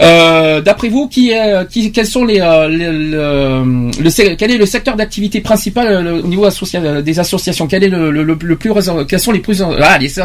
Euh, 0.00 0.60
D'après 0.60 0.88
vous, 0.88 1.08
qui, 1.08 1.30
est- 1.30 1.68
qui, 1.70 1.90
quels 1.92 2.06
sont 2.06 2.24
les, 2.24 2.40
les- 2.68 2.92
le, 2.92 3.90
le 4.02 4.10
se- 4.10 4.34
quel 4.34 4.50
est 4.50 4.58
le 4.58 4.66
secteur 4.66 4.96
d'activité 4.96 5.40
principal 5.40 5.86
euh, 5.86 6.02
le- 6.02 6.12
au 6.22 6.26
niveau 6.26 6.44
associa- 6.46 6.82
euh, 6.84 7.02
des 7.02 7.18
associations? 7.18 7.66
Quel 7.66 7.84
est 7.84 7.88
le, 7.88 8.10
le, 8.10 8.22
le- 8.22 8.38
le 8.40 8.56
plus 8.56 8.70
Quels 9.08 9.20
sont 9.20 9.32
les 9.32 9.38
plus 9.40 9.62
ah 9.62 9.98
les 9.98 10.08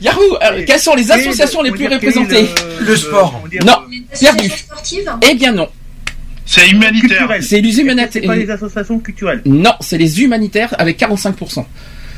Yahoo 0.00 0.36
Alors, 0.40 0.64
Quelles 0.66 0.78
sont 0.80 0.94
les 0.94 1.10
associations 1.10 1.62
les 1.62 1.70
plus 1.70 1.86
représentées? 1.88 2.46
Le 2.80 2.96
sport. 2.96 3.42
Non, 3.64 3.76
perdu. 4.20 4.48
sportive 4.50 5.10
Eh 5.30 5.34
bien 5.34 5.52
non. 5.52 5.68
C'est 6.44 6.68
humanitaire. 6.68 7.28
C'est 7.40 7.60
les 7.60 7.72
C'est 7.72 7.82
humanitaires. 7.82 8.22
pas 8.26 8.34
les 8.36 8.50
associations 8.50 8.98
culturelles. 8.98 9.40
Non, 9.46 9.72
c'est 9.80 9.96
les 9.96 10.20
humanitaires 10.22 10.74
avec 10.78 10.98
45%. 10.98 11.64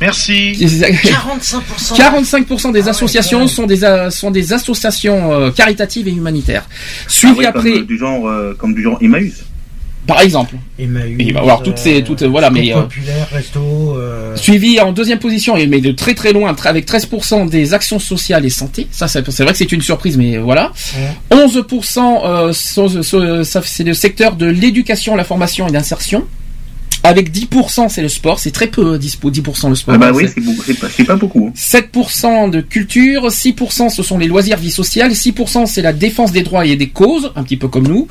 Merci. 0.01 0.53
45%. 0.59 1.97
45% 1.97 2.67
Ah 2.69 2.73
des 2.73 2.89
associations 2.89 3.47
sont 3.49 3.67
des 3.67 3.85
euh, 3.85 4.11
sont 4.11 4.31
des 4.31 4.53
associations 4.53 5.33
euh, 5.33 5.51
caritatives 5.51 6.09
et 6.09 6.13
humanitaires. 6.13 6.65
Ah 6.69 7.05
Suivi 7.09 7.39
ouais, 7.41 7.47
après 7.47 7.71
Comme, 7.73 7.81
euh, 7.83 7.85
du 7.87 7.99
genre, 7.99 8.29
euh, 8.29 8.55
comme 8.59 8.75
du 8.75 8.83
genre 8.83 8.99
Emmaüs. 9.01 9.45
Par 10.07 10.21
exemple. 10.21 10.57
Emmaüs, 10.79 11.17
Il 11.19 11.33
va 11.33 11.41
avoir 11.41 11.63
toutes 11.63 11.79
ces, 11.79 12.03
toutes, 12.05 12.23
voilà, 12.25 12.51
mais, 12.51 12.75
euh, 12.75 12.83
populaire, 12.83 13.27
resto. 13.33 13.97
euh, 13.97 14.37
Suivi 14.37 14.79
en 14.79 14.93
deuxième 14.93 15.19
position, 15.19 15.57
et 15.57 15.67
mais 15.67 15.81
de 15.81 15.93
très 15.93 16.13
très 16.15 16.35
loin, 16.35 16.55
avec 16.65 16.87
13% 16.87 17.49
des 17.49 17.73
actions 17.73 17.99
sociales 17.99 18.45
et 18.45 18.51
santé. 18.51 18.87
Ça, 18.91 19.09
c'est 19.09 19.31
c'est 19.31 19.45
vrai 19.45 19.53
que 19.53 19.59
c'est 19.59 19.73
une 19.73 19.81
surprise, 19.81 20.19
mais 20.19 20.37
voilà. 20.37 20.73
11%, 21.31 22.23
euh, 22.27 22.53
sont- 22.53 23.45
ça, 23.45 23.63
c'est 23.65 23.85
le 23.85 23.95
secteur 23.95 24.37
de 24.37 24.45
l'éducation, 24.47 25.17
la 25.17 25.25
formation 25.25 25.69
et 25.69 25.73
l'insertion. 25.73 26.25
Avec 27.07 27.31
10%, 27.31 27.89
c'est 27.91 28.01
le 28.01 28.09
sport. 28.09 28.39
C'est 28.39 28.51
très 28.51 28.67
peu, 28.67 28.97
10%, 28.99 29.31
10% 29.31 29.69
le 29.69 29.75
sport. 29.75 29.95
Ah 29.95 29.99
bah 29.99 30.07
hein, 30.09 30.13
oui, 30.15 30.25
c'est- 30.27 30.35
c'est 30.35 30.41
beaucoup- 30.41 30.63
c'est 30.97 31.05
pas, 31.05 31.17
beaucoup. 31.17 31.47
hein. 31.51 31.53
7% 31.55 32.49
de 32.49 32.61
culture, 32.63 33.31
6% 33.31 33.91
ce 33.91 34.03
sont 34.03 34.17
les 34.17 34.27
loisirs, 34.27 34.57
vie 34.57 34.71
sociale, 34.71 35.15
6% 35.15 35.67
c'est 35.67 35.83
la 35.83 35.93
défense 35.93 36.33
des 36.33 36.43
droits 36.43 36.65
et 36.65 36.77
des 36.77 36.89
causes, 36.89 37.31
un 37.37 37.43
petit 37.43 37.59
peu 37.59 37.69
comme 37.69 37.87
nous, 37.87 38.09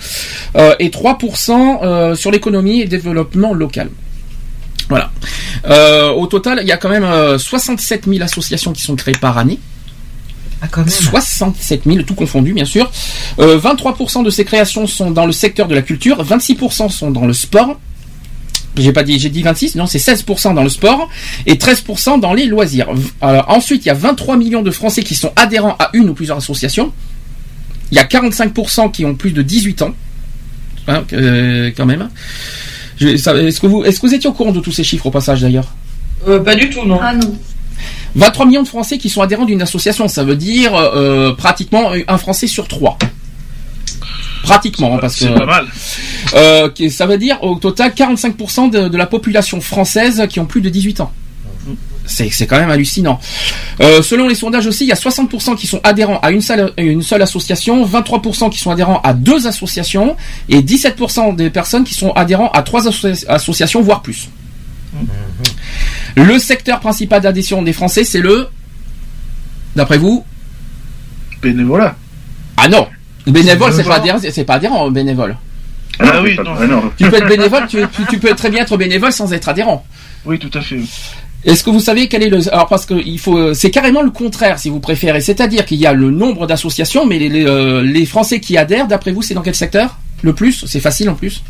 euh, 0.55 0.75
et 0.79 0.89
3% 0.91 1.79
euh, 1.83 2.15
sur 2.15 2.29
l'économie 2.29 2.81
et 2.81 2.83
le 2.83 2.89
développement 2.89 3.53
local. 3.53 3.89
Voilà. 4.89 5.11
Euh, 5.65 6.09
au 6.11 6.27
total, 6.27 6.59
il 6.61 6.67
y 6.67 6.71
a 6.71 6.77
quand 6.77 6.89
même 6.89 7.03
euh, 7.03 7.39
67 7.39 8.05
000 8.07 8.21
associations 8.21 8.73
qui 8.73 8.83
sont 8.83 8.95
créées 8.95 9.15
par 9.19 9.37
année. 9.39 9.57
Ah, 10.61 10.67
quand 10.69 10.81
même. 10.81 10.89
67 10.89 11.81
000, 11.85 12.03
tout 12.03 12.13
confondu 12.15 12.53
bien 12.53 12.65
sûr. 12.65 12.91
Euh, 13.39 13.57
23% 13.57 14.21
de 14.23 14.29
ces 14.29 14.45
créations 14.45 14.85
sont 14.87 15.09
dans 15.11 15.25
le 15.25 15.31
secteur 15.33 15.67
de 15.67 15.73
la 15.75 15.81
culture, 15.81 16.23
26% 16.23 16.89
sont 16.89 17.11
dans 17.11 17.25
le 17.25 17.33
sport. 17.33 17.79
J'ai 18.75 18.91
pas 18.91 19.03
dit, 19.03 19.19
j'ai 19.19 19.29
dit 19.29 19.43
26, 19.43 19.75
non, 19.75 19.85
c'est 19.85 19.99
16% 19.99 20.55
dans 20.55 20.63
le 20.63 20.69
sport 20.69 21.07
et 21.45 21.55
13% 21.55 22.19
dans 22.19 22.33
les 22.33 22.45
loisirs. 22.45 22.87
Euh, 23.21 23.41
ensuite, 23.47 23.85
il 23.85 23.89
y 23.89 23.91
a 23.91 23.95
23 23.95 24.35
millions 24.35 24.63
de 24.63 24.71
Français 24.71 25.03
qui 25.03 25.13
sont 25.13 25.31
adhérents 25.35 25.75
à 25.77 25.91
une 25.93 26.09
ou 26.09 26.13
plusieurs 26.13 26.37
associations. 26.37 26.91
Il 27.91 27.97
y 27.97 27.99
a 27.99 28.05
45% 28.05 28.91
qui 28.91 29.05
ont 29.05 29.13
plus 29.13 29.31
de 29.31 29.43
18 29.43 29.83
ans, 29.83 29.93
Hein, 30.87 31.03
euh, 31.13 31.71
quand 31.75 31.85
même. 31.85 32.09
Est-ce 32.99 33.59
que 33.59 33.67
vous, 33.67 33.83
est-ce 33.83 33.99
que 33.99 34.07
vous 34.07 34.13
étiez 34.13 34.29
au 34.29 34.33
courant 34.33 34.51
de 34.51 34.59
tous 34.59 34.71
ces 34.71 34.83
chiffres 34.83 35.05
au 35.05 35.11
passage 35.11 35.41
d'ailleurs? 35.41 35.73
Euh, 36.27 36.39
pas 36.39 36.55
du 36.55 36.69
tout, 36.69 36.85
non. 36.85 36.99
Ah 37.01 37.13
non. 37.13 37.35
23 38.15 38.45
millions 38.45 38.63
de 38.63 38.67
Français 38.67 38.97
qui 38.97 39.09
sont 39.09 39.21
adhérents 39.21 39.45
d'une 39.45 39.61
association, 39.61 40.07
ça 40.07 40.23
veut 40.23 40.35
dire 40.35 40.75
euh, 40.75 41.33
pratiquement 41.33 41.91
un 42.07 42.17
Français 42.17 42.47
sur 42.47 42.67
trois. 42.67 42.97
Pratiquement, 44.43 44.95
hein, 44.95 44.99
parce 45.01 45.15
que 45.15 45.25
C'est 45.25 45.33
pas 45.33 45.45
mal. 45.45 45.65
euh, 46.35 46.69
qui- 46.69 46.91
ça 46.91 47.05
veut 47.07 47.17
dire 47.17 47.41
au 47.43 47.55
total 47.55 47.93
45% 47.93 48.67
de, 48.69 48.87
de 48.89 48.97
la 48.97 49.05
population 49.07 49.59
française 49.61 50.23
qui 50.29 50.39
ont 50.39 50.45
plus 50.45 50.61
de 50.61 50.69
18 50.69 50.99
ans. 51.01 51.11
C'est 52.05 52.29
quand 52.47 52.57
même 52.59 52.69
hallucinant. 52.69 53.17
Euh, 53.79 54.01
selon 54.03 54.27
les 54.27 54.35
sondages 54.35 54.67
aussi, 54.67 54.83
il 54.83 54.89
y 54.89 54.91
a 54.91 54.95
60% 54.95 55.55
qui 55.55 55.67
sont 55.67 55.79
adhérents 55.85 56.19
à 56.19 56.31
une 56.31 56.41
seule, 56.41 56.73
une 56.77 57.01
seule 57.01 57.21
association, 57.21 57.85
23% 57.85 58.49
qui 58.49 58.59
sont 58.59 58.71
adhérents 58.71 58.99
à 59.05 59.13
deux 59.13 59.47
associations 59.47 60.17
et 60.49 60.61
17% 60.61 61.31
des 61.33 61.49
personnes 61.49 61.85
qui 61.85 61.93
sont 61.93 62.11
adhérents 62.11 62.49
à 62.51 62.61
trois 62.63 62.85
associa- 62.89 63.25
associations, 63.29 63.81
voire 63.81 64.01
plus. 64.01 64.27
Le 66.17 66.37
secteur 66.39 66.81
principal 66.81 67.21
d'adhésion 67.21 67.61
des 67.61 67.71
Français, 67.73 68.03
c'est 68.03 68.19
le, 68.19 68.47
d'après 69.77 69.97
vous, 69.97 70.25
Bénévolat. 71.41 71.95
ah 72.57 72.67
non, 72.67 72.87
bénévole, 73.31 73.71
C'est 73.73 73.83
pas 73.83 73.99
bénévole. 73.99 74.11
adhérent, 74.13 74.19
c'est 74.31 74.43
pas 74.43 74.53
adhérent, 74.55 74.91
bénévole. 74.91 75.37
Ah 75.99 76.21
oui, 76.23 76.35
non. 76.43 76.53
Ah 76.59 76.65
non. 76.67 76.91
Tu 76.97 77.09
peux 77.09 77.17
être 77.17 77.27
bénévole, 77.27 77.67
tu, 77.67 77.77
tu- 77.95 78.05
tu 78.09 78.17
peux 78.19 78.33
très 78.35 78.49
bien 78.49 78.63
être 78.63 78.75
bénévole 78.77 79.11
sans 79.11 79.31
être 79.31 79.49
adhérent. 79.49 79.85
Oui, 80.25 80.39
tout 80.39 80.49
à 80.53 80.61
fait. 80.61 80.79
Est-ce 81.45 81.63
que 81.63 81.69
vous 81.69 81.81
savez 81.81 82.07
quel 82.07 82.23
est 82.23 82.29
le 82.29 82.47
alors 82.53 82.67
parce 82.67 82.85
que 82.85 82.93
il 83.05 83.19
faut 83.19 83.53
c'est 83.53 83.69
carrément 83.69 84.01
le 84.01 84.11
contraire 84.11 84.57
si 84.59 84.69
vous 84.69 84.79
préférez, 84.79 85.19
c'est-à-dire 85.21 85.65
qu'il 85.65 85.77
y 85.77 85.85
a 85.85 85.91
le 85.93 86.09
nombre 86.09 86.47
d'associations, 86.47 87.05
mais 87.05 87.19
les, 87.19 87.27
les, 87.29 87.45
euh, 87.45 87.81
les 87.83 88.05
Français 88.05 88.39
qui 88.39 88.57
adhèrent, 88.57 88.87
d'après 88.87 89.11
vous, 89.11 89.21
c'est 89.21 89.33
dans 89.33 89.41
quel 89.41 89.53
secteur? 89.55 89.97
Le 90.21 90.33
plus, 90.33 90.63
c'est 90.65 90.79
facile 90.79 91.09
en 91.09 91.15
plus? 91.15 91.43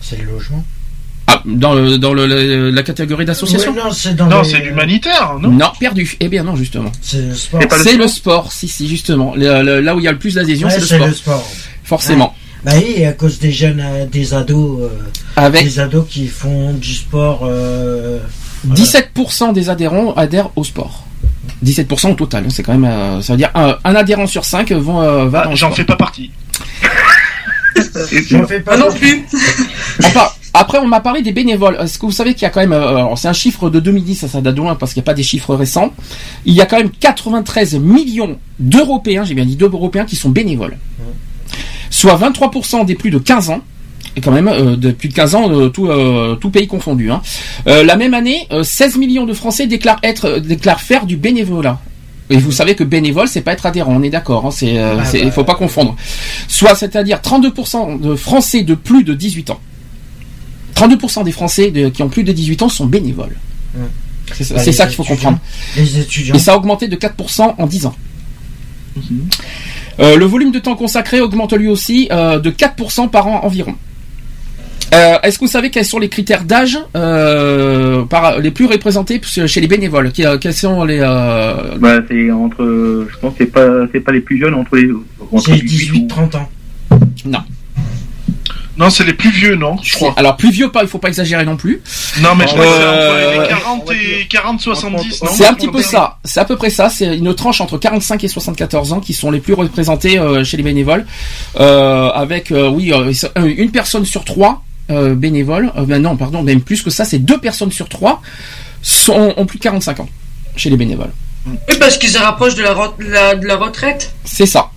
C'est 0.00 0.16
le 0.16 0.24
logement. 0.24 0.64
Ah, 1.26 1.42
dans 1.46 1.72
le, 1.74 1.96
dans 1.98 2.12
le, 2.12 2.26
le- 2.26 2.70
la 2.70 2.82
catégorie 2.82 3.24
d'association 3.24 3.72
non, 3.74 3.90
c'est 3.92 4.14
dans 4.14 4.26
Non, 4.26 4.42
les- 4.42 4.48
c'est 4.48 4.58
l'humanitaire, 4.58 5.36
non 5.40 5.48
Non, 5.50 5.72
perdu. 5.80 6.16
Eh 6.20 6.28
bien 6.28 6.42
non, 6.44 6.54
justement. 6.54 6.92
C'est 7.00 7.22
le 7.22 7.34
sport. 7.34 7.60
C'est 7.62 7.68
C'est 7.78 7.84
sport 7.90 7.98
le 7.98 8.08
sport, 8.08 8.52
si 8.52 8.68
si 8.68 8.88
justement. 8.88 9.34
Le- 9.34 9.62
le- 9.62 9.80
là 9.80 9.94
où 9.96 10.00
il 10.00 10.04
y 10.04 10.08
a 10.08 10.12
le 10.12 10.18
plus 10.18 10.34
d'adhésion, 10.34 10.68
Ouais, 10.68 10.78
c'est 10.80 10.98
le 10.98 11.12
sport. 11.12 11.50
Forcément. 11.82 12.34
Bah 12.64 12.72
oui, 12.76 13.04
à 13.04 13.12
cause 13.12 13.38
des 13.38 13.52
jeunes, 13.52 13.80
euh, 13.84 14.06
des 14.06 14.32
ados, 14.34 14.80
euh, 14.82 14.88
Avec 15.36 15.64
des 15.64 15.78
ados 15.80 16.06
qui 16.08 16.26
font 16.28 16.72
du 16.72 16.94
sport. 16.94 17.40
euh, 17.44 18.18
voilà. 18.64 18.82
17% 18.82 19.52
des 19.52 19.68
adhérents 19.68 20.14
adhèrent 20.14 20.50
au 20.56 20.64
sport. 20.64 21.04
17% 21.62 22.10
au 22.12 22.14
total, 22.14 22.44
hein, 22.46 22.50
c'est 22.50 22.62
quand 22.62 22.72
même, 22.72 22.84
euh, 22.90 23.20
ça 23.22 23.34
veut 23.34 23.36
dire 23.38 23.50
un, 23.54 23.76
un 23.84 23.94
adhérent 23.94 24.26
sur 24.26 24.44
5 24.46 24.72
vont, 24.72 25.00
euh, 25.02 25.26
va 25.26 25.44
Ah, 25.46 25.50
J'en 25.54 25.66
sport. 25.68 25.76
fais 25.76 25.84
pas 25.84 25.96
partie. 25.96 26.30
J'en 28.30 28.46
fais 28.46 28.60
pas 28.60 28.76
Moi 28.76 28.88
non 28.88 28.94
plus. 28.94 29.24
Enfin, 30.02 30.28
après, 30.54 30.78
on 30.78 30.86
m'a 30.86 31.00
parlé 31.00 31.20
des 31.20 31.32
bénévoles. 31.32 31.76
Est-ce 31.80 31.98
que 31.98 32.06
vous 32.06 32.12
savez 32.12 32.32
qu'il 32.34 32.42
y 32.42 32.46
a 32.46 32.50
quand 32.50 32.60
même, 32.60 32.72
euh, 32.72 32.96
alors, 32.96 33.18
c'est 33.18 33.28
un 33.28 33.32
chiffre 33.32 33.70
de 33.70 33.80
2010, 33.80 34.14
ça, 34.14 34.28
ça 34.28 34.40
date 34.40 34.54
de 34.54 34.60
loin 34.60 34.76
parce 34.76 34.92
qu'il 34.94 35.00
n'y 35.00 35.04
a 35.04 35.10
pas 35.10 35.14
des 35.14 35.24
chiffres 35.24 35.54
récents. 35.54 35.92
Il 36.44 36.54
y 36.54 36.60
a 36.60 36.66
quand 36.66 36.76
même 36.78 36.90
93 36.90 37.74
millions 37.74 38.38
d'Européens, 38.60 39.24
j'ai 39.24 39.34
bien 39.34 39.44
dit 39.44 39.56
d'Européens 39.56 40.04
qui 40.04 40.16
sont 40.16 40.30
bénévoles. 40.30 40.76
Soit 41.90 42.16
23% 42.16 42.84
des 42.84 42.94
plus 42.94 43.10
de 43.10 43.18
15 43.18 43.50
ans. 43.50 43.60
Et 44.16 44.20
quand 44.20 44.30
même, 44.30 44.46
euh, 44.46 44.76
de 44.76 44.92
plus 44.92 45.08
de 45.08 45.14
15 45.14 45.34
ans, 45.34 45.50
euh, 45.50 45.68
tout, 45.70 45.88
euh, 45.88 46.36
tout 46.36 46.50
pays 46.50 46.68
confondu. 46.68 47.10
Hein. 47.10 47.20
Euh, 47.66 47.82
la 47.82 47.96
même 47.96 48.14
année, 48.14 48.46
euh, 48.52 48.62
16 48.62 48.96
millions 48.96 49.26
de 49.26 49.32
Français 49.32 49.66
déclarent 49.66 49.98
être, 50.04 50.26
euh, 50.26 50.40
déclarent 50.40 50.80
faire 50.80 51.04
du 51.04 51.16
bénévolat. 51.16 51.80
Et 52.30 52.36
vous 52.38 52.52
savez 52.52 52.74
que 52.74 52.84
bénévole, 52.84 53.28
c'est 53.28 53.42
pas 53.42 53.52
être 53.52 53.66
adhérent, 53.66 53.94
on 53.96 54.02
est 54.02 54.10
d'accord. 54.10 54.46
Hein, 54.46 54.50
c'est, 54.50 54.78
euh, 54.78 54.96
Ah 54.98 55.04
bah, 55.12 55.30
faut 55.32 55.44
pas 55.44 55.56
confondre. 55.56 55.96
Soit, 56.48 56.74
c'est-à-dire 56.74 57.18
32% 57.20 58.00
de 58.00 58.14
Français 58.14 58.62
de 58.62 58.74
plus 58.74 59.04
de 59.04 59.14
18 59.14 59.50
ans. 59.50 59.60
32% 60.74 61.22
des 61.24 61.32
Français 61.32 61.70
de- 61.70 61.88
qui 61.88 62.02
ont 62.02 62.08
plus 62.08 62.24
de 62.24 62.32
18 62.32 62.62
ans 62.62 62.68
sont 62.68 62.86
bénévoles. 62.86 63.36
C'est 64.32 64.44
ça, 64.44 64.54
Bah, 64.54 64.62
qu'il 64.86 64.96
faut 64.96 65.04
comprendre. 65.04 65.38
Les 65.76 65.98
étudiants. 66.00 66.34
Et 66.34 66.38
ça 66.38 66.54
a 66.54 66.56
augmenté 66.56 66.88
de 66.88 66.96
4% 66.96 67.54
en 67.58 67.66
10 67.66 67.86
ans. 67.86 67.94
Euh, 70.00 70.16
le 70.16 70.24
volume 70.24 70.50
de 70.50 70.58
temps 70.58 70.76
consacré 70.76 71.20
augmente 71.20 71.52
lui 71.52 71.68
aussi 71.68 72.08
euh, 72.10 72.38
de 72.38 72.50
4% 72.50 73.08
par 73.10 73.26
an 73.26 73.40
environ. 73.44 73.74
Euh, 74.92 75.18
Est-ce 75.22 75.38
que 75.38 75.44
vous 75.44 75.50
savez 75.50 75.70
quels 75.70 75.84
sont 75.84 75.98
les 75.98 76.08
critères 76.08 76.44
d'âge 76.44 76.78
euh, 76.96 78.02
par- 78.04 78.38
les 78.38 78.50
plus 78.50 78.66
représentés 78.66 79.20
chez 79.24 79.60
les 79.60 79.66
bénévoles? 79.66 80.12
Quels 80.12 80.54
sont 80.54 80.84
les 80.84 80.98
euh, 81.00 81.76
Bah, 81.78 81.96
c'est 82.08 82.30
entre, 82.30 83.06
je 83.10 83.18
pense 83.18 83.32
que 83.32 83.38
c'est 83.44 83.50
pas, 83.52 83.68
c'est 83.92 84.00
pas 84.00 84.12
les 84.12 84.20
plus 84.20 84.38
jeunes, 84.38 84.54
entre 84.54 84.76
les, 84.76 84.90
entre 85.32 85.46
C'est 85.54 85.60
18 85.64 85.90
ou- 85.92 86.06
18-30 86.06 86.36
ans. 86.36 86.48
Non. 87.26 87.40
Non, 88.76 88.90
c'est 88.90 89.04
les 89.04 89.12
plus 89.12 89.30
vieux, 89.30 89.54
non 89.54 89.76
Je 89.82 89.92
crois. 89.92 90.14
Alors 90.16 90.36
plus 90.36 90.50
vieux 90.50 90.70
pas, 90.70 90.82
il 90.82 90.88
faut 90.88 90.98
pas 90.98 91.08
exagérer 91.08 91.44
non 91.44 91.56
plus. 91.56 91.80
Non, 92.20 92.34
mais 92.34 92.46
je 92.48 92.52
crois 92.54 92.64
que 92.64 92.70
c'est 92.72 92.82
Euh, 92.82 93.38
entre 93.66 93.92
les 93.92 93.96
40 93.96 94.20
et 94.22 94.26
40, 94.28 94.60
70, 94.60 95.22
non 95.22 95.30
C'est 95.32 95.46
un 95.46 95.54
petit 95.54 95.68
peu 95.68 95.80
ça. 95.82 96.18
C'est 96.24 96.40
à 96.40 96.44
peu 96.44 96.56
près 96.56 96.70
ça. 96.70 96.90
C'est 96.90 97.16
une 97.16 97.34
tranche 97.34 97.60
entre 97.60 97.78
45 97.78 98.24
et 98.24 98.28
74 98.28 98.92
ans 98.92 99.00
qui 99.00 99.12
sont 99.14 99.30
les 99.30 99.38
plus 99.40 99.54
représentés 99.54 100.18
euh, 100.18 100.42
chez 100.44 100.56
les 100.56 100.62
bénévoles, 100.64 101.06
euh, 101.60 102.10
avec 102.10 102.50
euh, 102.50 102.68
oui 102.68 102.92
euh, 102.92 103.12
une 103.56 103.70
personne 103.70 104.04
sur 104.04 104.24
trois 104.24 104.64
euh, 104.90 105.14
bénévoles. 105.14 105.72
Euh, 105.76 105.84
ben 105.84 106.02
non, 106.02 106.16
pardon, 106.16 106.42
même 106.42 106.60
plus 106.60 106.82
que 106.82 106.90
ça. 106.90 107.04
C'est 107.04 107.18
deux 107.20 107.38
personnes 107.38 107.70
sur 107.72 107.88
trois 107.88 108.20
sont, 108.82 109.34
ont 109.36 109.46
plus 109.46 109.58
de 109.58 109.62
45 109.62 110.00
ans 110.00 110.08
chez 110.56 110.68
les 110.70 110.76
bénévoles. 110.76 111.12
Oui, 111.46 111.76
parce 111.78 111.96
qu'ils 111.98 112.10
se 112.10 112.18
rapprochent 112.18 112.54
de 112.54 112.62
la, 112.62 112.74
re- 112.74 112.96
de 112.98 113.04
la, 113.04 113.34
de 113.34 113.46
la 113.46 113.56
retraite. 113.56 114.12
C'est 114.24 114.46
ça. 114.46 114.70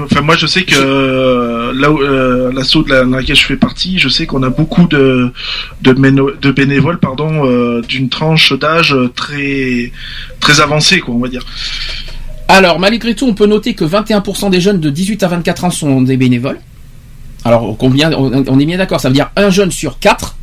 Enfin, 0.00 0.20
moi, 0.20 0.36
je 0.36 0.46
sais 0.46 0.62
que 0.62 0.74
euh, 0.76 1.72
là 1.74 1.90
où 1.90 1.98
euh, 2.00 2.52
l'assaut 2.52 2.82
de 2.82 2.90
la- 2.90 3.04
dans 3.04 3.16
laquelle 3.16 3.34
je 3.36 3.46
fais 3.46 3.56
partie, 3.56 3.98
je 3.98 4.08
sais 4.10 4.26
qu'on 4.26 4.42
a 4.42 4.50
beaucoup 4.50 4.86
de 4.86 5.32
bénévoles, 6.52 6.98
pardon, 6.98 7.46
euh, 7.46 7.80
d'une 7.82 8.08
tranche 8.10 8.52
d'âge 8.52 8.94
très 9.14 9.90
très 10.40 10.60
avancée, 10.60 11.00
quoi, 11.00 11.14
on 11.14 11.18
va 11.18 11.28
dire. 11.28 11.44
Alors, 12.48 12.78
malgré 12.78 13.14
tout, 13.14 13.26
on 13.26 13.34
peut 13.34 13.46
noter 13.46 13.74
que 13.74 13.84
21% 13.84 14.50
des 14.50 14.60
jeunes 14.60 14.80
de 14.80 14.90
18 14.90 15.22
à 15.22 15.28
24 15.28 15.64
ans 15.64 15.70
sont 15.70 16.02
des 16.02 16.16
bénévoles. 16.16 16.58
Alors, 17.44 17.76
on, 17.82 17.90
on 17.90 18.58
est 18.60 18.66
bien 18.66 18.78
d'accord, 18.78 19.00
ça 19.00 19.08
veut 19.08 19.14
dire 19.14 19.30
un 19.36 19.48
jeune 19.50 19.70
sur 19.70 19.98
quatre, 19.98 20.36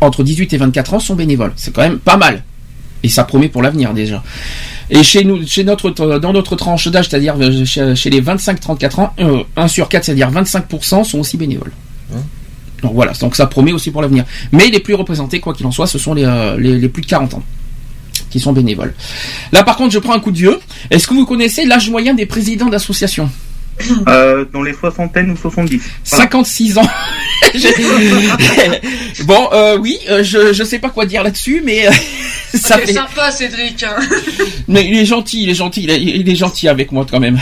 entre 0.00 0.24
18 0.24 0.52
et 0.54 0.56
24 0.56 0.94
ans, 0.94 1.00
sont 1.00 1.14
bénévoles. 1.14 1.52
C'est 1.56 1.72
quand 1.74 1.82
même 1.82 1.98
pas 1.98 2.16
mal. 2.16 2.42
Et 3.02 3.08
ça 3.08 3.24
promet 3.24 3.48
pour 3.48 3.62
l'avenir 3.62 3.92
déjà. 3.94 4.22
Et 4.90 5.02
chez 5.02 5.24
nous, 5.24 5.46
chez 5.46 5.64
notre, 5.64 5.90
dans 5.90 6.32
notre 6.32 6.56
tranche 6.56 6.88
d'âge, 6.88 7.08
c'est-à-dire 7.08 7.36
euh, 7.40 7.64
chez, 7.64 8.10
les 8.10 8.20
25-34 8.20 9.00
ans, 9.00 9.14
euh, 9.18 9.42
1 9.56 9.68
sur 9.68 9.88
4, 9.88 10.04
c'est-à-dire 10.04 10.30
25% 10.30 11.04
sont 11.04 11.18
aussi 11.18 11.36
bénévoles. 11.36 11.72
Donc 12.82 12.92
voilà, 12.94 13.12
donc 13.14 13.34
ça 13.34 13.46
promet 13.46 13.72
aussi 13.72 13.90
pour 13.90 14.02
l'avenir. 14.02 14.24
Mais 14.52 14.68
les 14.68 14.78
plus 14.80 14.94
représentés, 14.94 15.40
quoi 15.40 15.54
qu'il 15.54 15.64
en 15.66 15.70
soit, 15.70 15.86
ce 15.86 15.98
sont 15.98 16.12
les, 16.12 16.24
euh, 16.24 16.58
les, 16.58 16.78
les 16.78 16.88
plus 16.88 17.00
de 17.00 17.06
40 17.06 17.34
ans 17.34 17.42
qui 18.28 18.40
sont 18.40 18.52
bénévoles. 18.52 18.94
Là, 19.52 19.62
par 19.62 19.76
contre, 19.76 19.92
je 19.92 19.98
prends 19.98 20.12
un 20.12 20.20
coup 20.20 20.32
de 20.32 20.36
vieux. 20.36 20.58
Est-ce 20.90 21.06
que 21.06 21.14
vous 21.14 21.24
connaissez 21.24 21.64
l'âge 21.64 21.88
moyen 21.88 22.14
des 22.14 22.26
présidents 22.26 22.68
d'associations? 22.68 23.30
Euh, 24.08 24.44
dans 24.52 24.62
les 24.62 24.72
soixantaines 24.72 25.30
ou 25.30 25.36
70. 25.36 25.80
Voilà. 26.10 26.24
56 26.24 26.78
ans. 26.78 26.88
Bon, 29.24 29.48
euh, 29.52 29.76
oui, 29.78 29.98
euh, 30.08 30.22
je 30.22 30.52
je 30.52 30.64
sais 30.64 30.78
pas 30.78 30.90
quoi 30.90 31.06
dire 31.06 31.22
là-dessus, 31.22 31.62
mais 31.64 31.86
euh, 31.86 31.90
ça 32.54 32.78
fait. 32.78 32.92
sympa, 32.92 33.30
Cédric. 33.30 33.82
hein. 33.82 33.96
Mais 34.68 34.86
il 34.86 34.96
est 34.98 35.04
gentil, 35.04 35.42
il 35.44 35.50
est 35.50 35.54
gentil, 35.54 35.82
il 35.84 35.90
est, 35.90 36.00
il 36.02 36.28
est 36.28 36.34
gentil 36.36 36.68
avec 36.68 36.92
moi 36.92 37.06
quand 37.08 37.20
même. 37.20 37.38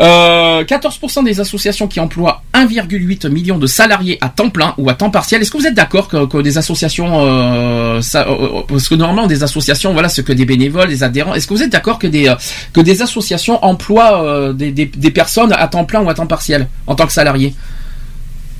Euh, 0.00 0.64
14% 0.64 1.24
des 1.24 1.40
associations 1.40 1.86
qui 1.86 2.00
emploient 2.00 2.42
1,8 2.54 3.28
million 3.28 3.58
de 3.58 3.66
salariés 3.66 4.18
à 4.20 4.28
temps 4.28 4.50
plein 4.50 4.74
ou 4.78 4.88
à 4.88 4.94
temps 4.94 5.10
partiel. 5.10 5.42
Est-ce 5.42 5.50
que 5.50 5.58
vous 5.58 5.66
êtes 5.66 5.74
d'accord 5.74 6.08
que, 6.08 6.40
des 6.40 6.58
associations, 6.58 7.26
euh, 7.26 8.00
ça, 8.00 8.26
euh, 8.28 8.62
parce 8.66 8.88
que 8.88 8.94
normalement 8.94 9.26
des 9.26 9.42
associations, 9.42 9.92
voilà, 9.92 10.08
c'est 10.08 10.24
que 10.24 10.32
des 10.32 10.46
bénévoles, 10.46 10.88
des 10.88 11.02
adhérents. 11.02 11.34
Est-ce 11.34 11.46
que 11.46 11.54
vous 11.54 11.62
êtes 11.62 11.72
d'accord 11.72 11.98
que 11.98 12.06
des 12.06 12.28
euh, 12.28 12.34
que 12.72 12.80
des 12.80 13.02
associations 13.02 13.62
emploient 13.64 14.24
euh, 14.24 14.52
des, 14.52 14.72
des, 14.72 14.86
des 14.86 15.10
personnes 15.10 15.52
à 15.52 15.68
temps 15.68 15.84
plein 15.84 16.00
ou 16.02 16.08
à 16.08 16.14
temps 16.14 16.26
partiel 16.26 16.68
en 16.86 16.94
tant 16.94 17.06
que 17.06 17.12
salariés? 17.12 17.54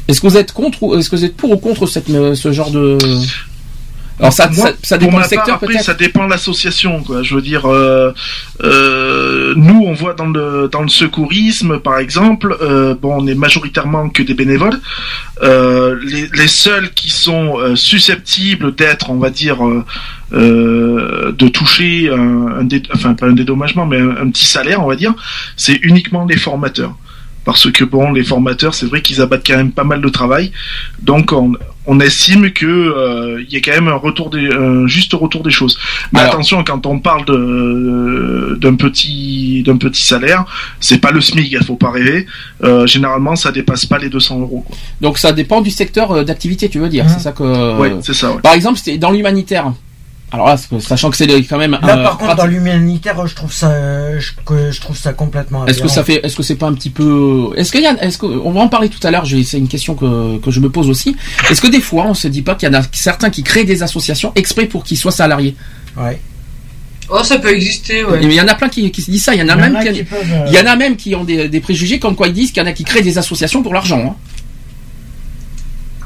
Est-ce 0.08 0.20
que 0.20 0.26
vous 0.26 0.36
êtes 0.36 0.52
contre 0.52 0.82
ou 0.82 0.94
est-ce 0.96 1.08
que 1.08 1.16
vous 1.16 1.24
êtes 1.24 1.36
pour 1.36 1.50
ou 1.52 1.56
contre 1.56 1.88
euh, 2.10 2.34
ce 2.34 2.52
genre 2.52 2.70
de 2.70 2.98
alors 4.22 4.32
ça, 4.32 4.48
Moi, 4.48 4.68
ça, 4.68 4.72
ça 4.82 4.98
pour 4.98 5.08
dépend 5.08 5.18
du 5.18 5.24
secteur 5.28 5.44
part, 5.44 5.54
après, 5.68 5.78
ça 5.82 5.94
dépend 5.94 6.24
de 6.24 6.30
l'association, 6.30 7.02
quoi. 7.02 7.22
Je 7.22 7.34
veux 7.34 7.42
dire, 7.42 7.66
euh, 7.66 8.12
euh, 8.62 9.52
nous, 9.56 9.82
on 9.84 9.92
voit 9.92 10.14
dans 10.14 10.26
le 10.28 10.68
dans 10.70 10.82
le 10.82 10.88
secourisme, 10.88 11.78
par 11.80 11.98
exemple, 11.98 12.56
euh, 12.62 12.94
bon, 12.94 13.22
on 13.22 13.26
est 13.26 13.34
majoritairement 13.34 14.08
que 14.08 14.22
des 14.22 14.34
bénévoles. 14.34 14.78
Euh, 15.42 15.98
les, 16.04 16.28
les 16.32 16.48
seuls 16.48 16.90
qui 16.92 17.10
sont 17.10 17.58
euh, 17.58 17.74
susceptibles 17.76 18.74
d'être, 18.74 19.10
on 19.10 19.18
va 19.18 19.30
dire, 19.30 19.66
euh, 19.66 19.84
euh, 20.32 21.32
de 21.32 21.48
toucher 21.48 22.10
un, 22.10 22.46
un 22.60 22.64
dé- 22.64 22.82
enfin 22.94 23.14
pas 23.14 23.26
un 23.26 23.32
dédommagement, 23.32 23.86
mais 23.86 23.98
un, 24.00 24.10
un 24.10 24.30
petit 24.30 24.44
salaire, 24.46 24.82
on 24.84 24.88
va 24.88 24.96
dire, 24.96 25.14
c'est 25.56 25.78
uniquement 25.82 26.24
les 26.24 26.36
formateurs. 26.36 26.94
Parce 27.44 27.68
que 27.72 27.82
bon, 27.84 28.12
les 28.12 28.22
formateurs, 28.22 28.72
c'est 28.72 28.86
vrai 28.86 29.02
qu'ils 29.02 29.20
abattent 29.20 29.44
quand 29.44 29.56
même 29.56 29.72
pas 29.72 29.82
mal 29.82 30.00
de 30.00 30.08
travail, 30.08 30.52
donc 31.00 31.32
on, 31.32 31.54
on 31.86 31.98
estime 32.00 32.50
que 32.52 32.66
euh, 32.66 33.42
il 33.42 33.52
y 33.52 33.56
a 33.56 33.60
quand 33.60 33.72
même 33.72 33.88
un 33.88 33.94
retour 33.96 34.30
des, 34.30 34.46
un 34.52 34.86
juste 34.86 35.12
retour 35.14 35.42
des 35.42 35.50
choses. 35.50 35.76
Mais 36.12 36.20
Alors- 36.20 36.34
attention, 36.34 36.62
quand 36.64 36.86
on 36.86 36.98
parle 37.00 37.24
de 37.24 38.56
d'un 38.60 38.74
petit 38.76 39.62
d'un 39.64 39.76
petit 39.76 40.02
salaire, 40.02 40.44
c'est 40.80 40.98
pas 40.98 41.10
le 41.10 41.20
SMIC, 41.20 41.50
il 41.52 41.64
faut 41.64 41.76
pas 41.76 41.90
rêver. 41.90 42.26
Euh, 42.62 42.86
généralement, 42.86 43.34
ça 43.36 43.50
dépasse 43.52 43.86
pas 43.86 43.98
les 43.98 44.08
200 44.08 44.40
euros. 44.40 44.64
Quoi. 44.66 44.76
Donc 45.00 45.18
ça 45.18 45.32
dépend 45.32 45.60
du 45.60 45.70
secteur 45.70 46.12
euh, 46.12 46.24
d'activité, 46.24 46.68
tu 46.68 46.78
veux 46.78 46.88
dire, 46.88 47.06
c'est 47.08 47.20
ça 47.20 47.32
que. 47.32 47.78
Ouais, 47.78 47.92
c'est 48.02 48.14
ça. 48.14 48.30
ouais. 48.32 48.40
Par 48.42 48.54
exemple, 48.54 48.78
c'était 48.78 48.98
dans 48.98 49.10
l'humanitaire. 49.10 49.72
Alors 50.32 50.46
là, 50.46 50.56
sachant 50.80 51.10
que 51.10 51.16
c'est 51.16 51.26
quand 51.44 51.58
même. 51.58 51.78
Là, 51.82 51.98
euh, 51.98 52.02
par 52.04 52.16
contre, 52.18 52.36
dans 52.36 52.46
l'humanitaire, 52.46 53.26
je 53.26 53.34
trouve 53.34 53.52
ça, 53.52 53.70
je, 54.18 54.80
trouve 54.80 54.96
ça 54.96 55.12
complètement. 55.12 55.66
Est-ce 55.66 55.82
que 55.82 55.88
ça 55.88 56.04
fait, 56.04 56.24
est-ce 56.24 56.36
que 56.36 56.42
c'est 56.42 56.56
pas 56.56 56.66
un 56.66 56.72
petit 56.72 56.88
peu, 56.90 57.50
est-ce 57.56 57.70
qu'il 57.70 57.82
y 57.82 57.86
a, 57.86 58.02
est-ce 58.02 58.16
que, 58.16 58.26
on 58.26 58.50
va 58.52 58.60
en 58.60 58.68
parler 58.68 58.88
tout 58.88 59.04
à 59.06 59.10
l'heure. 59.10 59.26
C'est 59.44 59.58
une 59.58 59.68
question 59.68 59.94
que, 59.94 60.38
que 60.38 60.50
je 60.50 60.60
me 60.60 60.70
pose 60.70 60.88
aussi. 60.88 61.14
Est-ce 61.50 61.60
que 61.60 61.68
des 61.68 61.80
fois, 61.82 62.06
on 62.06 62.14
se 62.14 62.28
dit 62.28 62.42
pas 62.42 62.54
qu'il 62.54 62.72
y 62.72 62.74
en 62.74 62.80
a 62.80 62.82
certains 62.92 63.28
qui 63.30 63.42
créent 63.42 63.64
des 63.64 63.82
associations 63.82 64.32
exprès 64.34 64.66
pour 64.66 64.84
qu'ils 64.84 64.96
soient 64.98 65.12
salariés? 65.12 65.54
Ouais. 65.98 66.18
Oh, 67.10 67.22
ça 67.22 67.38
peut 67.38 67.54
exister, 67.54 68.02
ouais. 68.04 68.20
Il 68.22 68.32
y 68.32 68.40
en 68.40 68.48
a 68.48 68.54
plein 68.54 68.70
qui, 68.70 68.90
qui 68.90 69.02
se 69.02 69.10
disent 69.10 69.24
ça. 69.24 69.34
Il 69.34 69.40
y 69.40 69.42
en 69.42 69.48
a 69.50 69.54
Il 69.54 69.58
y 69.58 69.62
en 69.64 69.70
même 69.70 69.76
a 69.76 69.84
qui, 69.84 69.92
qui 69.92 70.04
peuvent, 70.04 70.20
euh, 70.32 70.44
il 70.46 70.54
y 70.54 70.58
en 70.58 70.66
a 70.66 70.76
même 70.76 70.96
qui 70.96 71.14
ont 71.14 71.24
des, 71.24 71.48
des 71.48 71.60
préjugés 71.60 71.98
comme 71.98 72.16
quoi 72.16 72.28
ils 72.28 72.32
disent 72.32 72.52
qu'il 72.52 72.62
y 72.62 72.64
en 72.64 72.68
a 72.68 72.72
qui 72.72 72.84
créent 72.84 73.02
des 73.02 73.18
associations 73.18 73.62
pour 73.62 73.74
l'argent. 73.74 74.02
hein. 74.12 74.16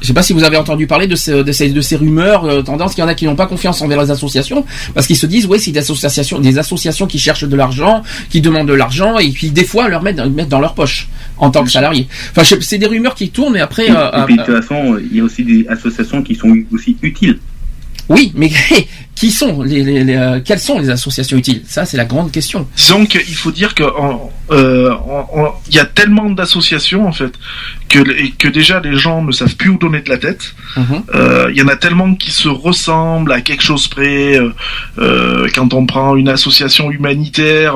Je 0.01 0.07
sais 0.07 0.13
pas 0.13 0.21
si 0.23 0.31
vous 0.33 0.43
avez 0.43 0.57
entendu 0.57 0.85
parler 0.87 1.07
de, 1.07 1.15
ce- 1.15 1.41
de 1.43 1.51
ces, 1.51 1.69
de 1.69 1.81
ces 1.81 1.95
rumeurs, 1.95 2.45
euh, 2.45 2.61
tendances 2.61 2.93
qu'il 2.93 3.01
y 3.03 3.05
en 3.05 3.07
a 3.09 3.15
qui 3.15 3.25
n'ont 3.25 3.35
pas 3.35 3.47
confiance 3.47 3.81
envers 3.81 4.01
les 4.01 4.11
associations 4.11 4.65
parce 4.93 5.07
qu'ils 5.07 5.17
se 5.17 5.25
disent 5.25 5.45
ouais 5.47 5.57
c'est 5.59 5.71
des 5.71 5.79
associations, 5.79 6.39
des 6.39 6.57
associations 6.59 7.07
qui 7.07 7.17
cherchent 7.19 7.45
de 7.45 7.55
l'argent, 7.55 8.03
qui 8.29 8.41
demandent 8.41 8.67
de 8.67 8.73
l'argent 8.73 9.17
et 9.17 9.29
puis 9.31 9.49
des 9.49 9.63
fois 9.63 9.87
leur 9.89 10.03
mettent, 10.03 10.19
mettent 10.19 10.49
dans 10.49 10.59
leur 10.59 10.73
poche 10.75 11.07
en 11.37 11.49
tant 11.51 11.63
que 11.63 11.71
salarié. 11.71 12.07
Enfin 12.31 12.43
c'est 12.61 12.77
des 12.77 12.85
rumeurs 12.85 13.15
qui 13.15 13.29
tournent 13.29 13.57
et 13.57 13.61
après. 13.61 13.89
euh, 13.89 14.21
Et 14.21 14.25
puis, 14.25 14.35
de 14.37 14.41
euh, 14.41 14.45
toute 14.45 14.55
façon, 14.63 14.97
il 15.11 15.17
y 15.17 15.19
a 15.19 15.23
aussi 15.23 15.43
des 15.43 15.65
associations 15.67 16.21
qui 16.21 16.35
sont 16.35 16.55
aussi 16.71 16.95
utiles. 17.01 17.39
oui, 18.09 18.31
mais 18.35 18.51
qui 19.19 19.31
sont 19.31 19.63
les, 19.63 19.81
les- 19.83 20.03
les, 20.03 20.15
euh, 20.15 20.39
quelles 20.45 20.59
sont 20.69 20.77
les 20.83 20.89
associations 20.97 21.37
utiles? 21.37 21.63
Ça 21.67 21.85
c'est 21.87 21.97
la 21.97 22.05
grande 22.05 22.31
question. 22.31 22.67
Disons 22.75 23.05
qu'il 23.07 23.35
faut 23.43 23.51
dire 23.51 23.73
que 23.73 23.83
euh, 24.51 24.93
il 25.69 25.75
y 25.75 25.79
a 25.79 25.85
tellement 25.85 26.29
d'associations 26.29 27.03
en 27.07 27.11
fait 27.19 27.33
que, 27.89 27.99
que 28.41 28.47
déjà 28.59 28.79
les 28.79 28.95
gens 28.95 29.23
ne 29.23 29.31
savent 29.31 29.55
plus 29.55 29.69
où 29.73 29.77
donner 29.79 30.01
de 30.01 30.09
la 30.15 30.19
tête. 30.25 30.43
Mhm. 30.75 31.01
Euh, 31.15 31.47
Il 31.51 31.57
y 31.57 31.63
en 31.63 31.67
a 31.67 31.75
tellement 31.75 32.13
qui 32.23 32.29
se 32.31 32.47
ressemblent 32.67 33.31
à 33.31 33.41
quelque 33.41 33.63
chose 33.63 33.87
près. 33.87 34.39
euh, 34.99 35.47
quand 35.55 35.73
on 35.73 35.85
prend 35.93 36.15
une 36.15 36.29
association 36.37 36.91
humanitaire, 36.91 37.73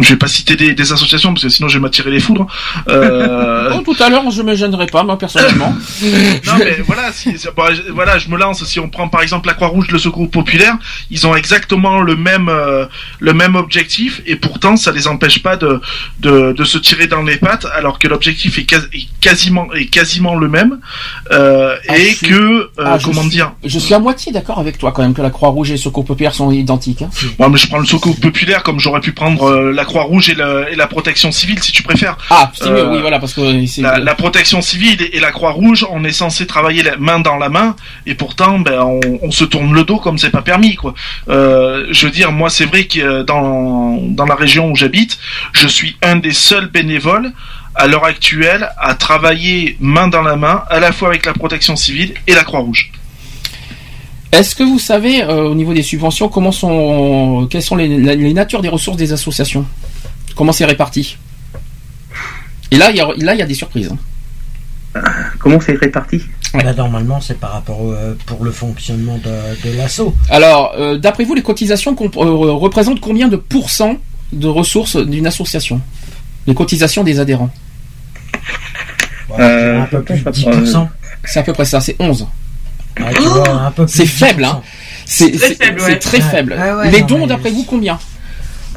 je 0.00 0.08
vais 0.10 0.16
pas 0.16 0.26
citer 0.26 0.56
des, 0.56 0.74
des 0.74 0.92
associations 0.92 1.32
parce 1.32 1.42
que 1.44 1.48
sinon 1.48 1.68
je 1.68 1.74
vais 1.74 1.80
m'attirer 1.82 2.10
les 2.10 2.20
foudres. 2.20 2.46
Euh, 2.88 3.80
tout 3.84 3.96
à 4.00 4.08
l'heure 4.10 4.30
je 4.30 4.42
me 4.42 4.54
gênerai 4.54 4.86
pas 4.86 5.02
moi 5.04 5.18
personnellement. 5.18 5.74
non 6.46 6.52
mais 6.58 6.78
voilà, 6.86 7.12
si, 7.12 7.38
si- 7.38 7.46
bon, 7.56 7.62
je- 7.72 7.92
voilà, 7.92 8.18
je 8.18 8.28
me 8.28 8.36
lance. 8.36 8.64
Si 8.64 8.80
on 8.80 8.88
prend 8.88 9.08
par 9.08 9.22
exemple 9.22 9.46
la 9.48 9.54
Croix-Rouge, 9.54 9.88
le 9.90 9.98
Secours 9.98 10.30
populaire, 10.30 10.76
ils 11.10 11.26
ont 11.26 11.34
exactement 11.36 12.00
le 12.00 12.16
même 12.16 12.48
euh, 12.48 12.86
le 13.20 13.32
même 13.32 13.54
objectif 13.54 14.22
et 14.26 14.36
pourtant 14.36 14.76
ça 14.76 14.92
les 14.92 15.06
empêche 15.08 15.42
pas 15.42 15.56
de 15.56 15.80
de, 16.20 16.52
de 16.52 16.64
se 16.64 16.78
tirer 16.78 17.06
dans 17.06 17.22
les 17.22 17.36
pattes 17.36 17.66
alors 17.76 17.98
que 17.98 18.08
l'objectif 18.08 18.58
est, 18.58 18.64
quas- 18.64 18.88
est 18.92 19.06
quasiment 19.20 19.72
est 19.74 19.86
quasiment 19.86 20.34
le 20.34 20.48
même 20.48 20.78
euh, 21.32 21.76
Ah, 21.88 21.96
et 21.98 22.14
suis- 22.14 22.26
que 22.28 22.70
Ah, 22.78 22.98
comment 23.04 23.20
suis- 23.22 23.30
dire. 23.30 23.52
Je 23.64 23.78
suis 23.78 23.94
à 23.94 23.98
moitié 23.98 24.32
d'accord 24.32 24.58
avec 24.58 24.78
toi 24.78 24.92
quand 24.92 25.02
même 25.02 25.14
que 25.14 25.22
la 25.22 25.30
Croix-Rouge 25.30 25.70
et 25.70 25.74
le 25.74 25.78
Secours 25.78 26.04
Populaire 26.04 26.34
sont 26.34 26.50
identiques. 26.50 27.02
hein. 27.02 27.10
Moi, 27.38 27.48
mais 27.48 27.58
je 27.58 27.66
prends 27.68 27.78
le 27.78 27.86
Secours 27.86 28.16
populaire 28.18 28.62
comme 28.62 28.80
j'aurais 28.80 29.00
pu 29.00 29.12
prendre 29.12 29.72
la 29.76 29.84
Croix-Rouge 29.84 30.30
et, 30.30 30.34
la 30.34 30.86
protection 30.86 31.30
civile 31.30 31.62
si 31.62 31.70
tu 31.70 31.82
préfères. 31.82 32.16
Ah, 32.30 32.50
mieux, 32.60 32.78
Euh, 32.78 32.90
oui, 32.90 33.00
voilà, 33.00 33.18
parce 33.18 33.34
que 33.34 33.66
c'est. 33.66 33.82
La, 33.82 33.98
la 33.98 34.14
protection 34.14 34.60
civile 34.60 35.00
et, 35.12 35.20
la 35.20 35.30
Croix-Rouge, 35.30 35.86
on 35.90 36.02
est 36.04 36.12
censé 36.12 36.46
travailler 36.46 36.82
la 36.82 36.96
main 36.96 37.20
dans 37.20 37.36
la 37.36 37.48
main, 37.48 37.76
et 38.06 38.14
pourtant, 38.14 38.58
ben, 38.58 38.80
on, 38.80 39.00
on 39.22 39.30
se 39.30 39.44
tourne 39.44 39.72
le 39.72 39.84
dos 39.84 39.98
comme 39.98 40.18
c'est 40.18 40.30
pas 40.30 40.42
permis, 40.42 40.74
quoi. 40.74 40.94
Euh, 41.28 41.86
je 41.90 42.06
veux 42.06 42.12
dire, 42.12 42.32
moi, 42.32 42.50
c'est 42.50 42.66
vrai 42.66 42.84
que 42.84 42.98
euh, 42.98 43.22
dans, 43.22 43.98
dans 44.02 44.26
la 44.26 44.34
région 44.34 44.70
où 44.70 44.76
j'habite, 44.76 45.18
je 45.52 45.68
suis 45.68 45.96
un 46.02 46.16
des 46.16 46.32
seuls 46.32 46.68
bénévoles 46.68 47.32
à 47.74 47.86
l'heure 47.86 48.04
actuelle 48.04 48.70
à 48.78 48.94
travailler 48.94 49.76
main 49.80 50.08
dans 50.08 50.22
la 50.22 50.36
main, 50.36 50.64
à 50.70 50.80
la 50.80 50.92
fois 50.92 51.08
avec 51.08 51.26
la 51.26 51.34
protection 51.34 51.76
civile 51.76 52.14
et 52.26 52.34
la 52.34 52.44
Croix-Rouge. 52.44 52.90
Est-ce 54.32 54.54
que 54.54 54.62
vous 54.62 54.78
savez 54.78 55.22
euh, 55.22 55.48
au 55.48 55.54
niveau 55.54 55.72
des 55.72 55.82
subventions 55.82 56.28
comment 56.28 56.52
sont 56.52 57.46
quelles 57.50 57.62
sont 57.62 57.76
les, 57.76 57.88
natures 58.34 58.60
des 58.62 58.68
ressources 58.68 58.96
des 58.96 59.12
associations? 59.12 59.64
Comment 60.34 60.52
c'est 60.52 60.64
réparti? 60.64 61.16
Et 62.70 62.76
là 62.76 62.90
il 62.90 62.96
y 62.96 63.00
a 63.00 63.06
là 63.18 63.34
il 63.34 63.38
y 63.38 63.42
a 63.42 63.46
des 63.46 63.54
surprises. 63.54 63.90
hein. 63.92 65.00
Comment 65.38 65.60
c'est 65.60 65.74
réparti? 65.76 66.22
Bah, 66.54 66.72
normalement, 66.72 67.20
c'est 67.20 67.38
par 67.38 67.52
rapport 67.52 67.80
au- 67.82 67.92
euh, 67.92 68.14
pour 68.24 68.42
le 68.42 68.50
fonctionnement 68.50 69.18
de, 69.18 69.68
de 69.70 69.76
l'assaut. 69.76 70.14
Alors 70.30 70.72
euh, 70.78 70.96
d'après 70.96 71.24
vous 71.24 71.34
les 71.34 71.42
cotisations 71.42 71.94
comp- 71.94 72.16
euh, 72.16 72.52
représentent 72.52 73.00
combien 73.00 73.28
de 73.28 73.36
pourcents 73.36 73.96
de 74.32 74.48
ressources 74.48 74.96
d'une 74.96 75.26
association? 75.26 75.80
Les 76.46 76.54
cotisations 76.54 77.04
des 77.04 77.20
adhérents? 77.20 77.50
Euh, 79.38 79.82
un 79.82 79.86
peu 79.86 80.02
plus 80.02 80.14
de 80.14 80.18
je 80.18 80.24
pense, 80.24 80.38
10%. 80.38 80.88
C'est 81.24 81.40
à 81.40 81.42
peu 81.42 81.52
près 81.52 81.64
ça, 81.64 81.80
c'est 81.80 81.96
11. 81.98 82.26
Plus 82.96 83.84
C'est 83.88 84.06
faible, 84.06 84.42
10%. 84.44 84.46
hein. 84.46 84.62
C'est 85.04 85.30
très 85.32 85.54
faible, 85.54 85.80
c'est 85.80 85.86
ouais. 85.86 85.98
très 85.98 86.18
Ouais. 86.18 86.24
faible. 86.30 86.56
Ah 86.58 86.76
ouais, 86.78 86.90
Les 86.90 87.00
non, 87.02 87.06
dons, 87.06 87.26
d'après 87.26 87.50
vous, 87.50 87.62
combien 87.64 87.98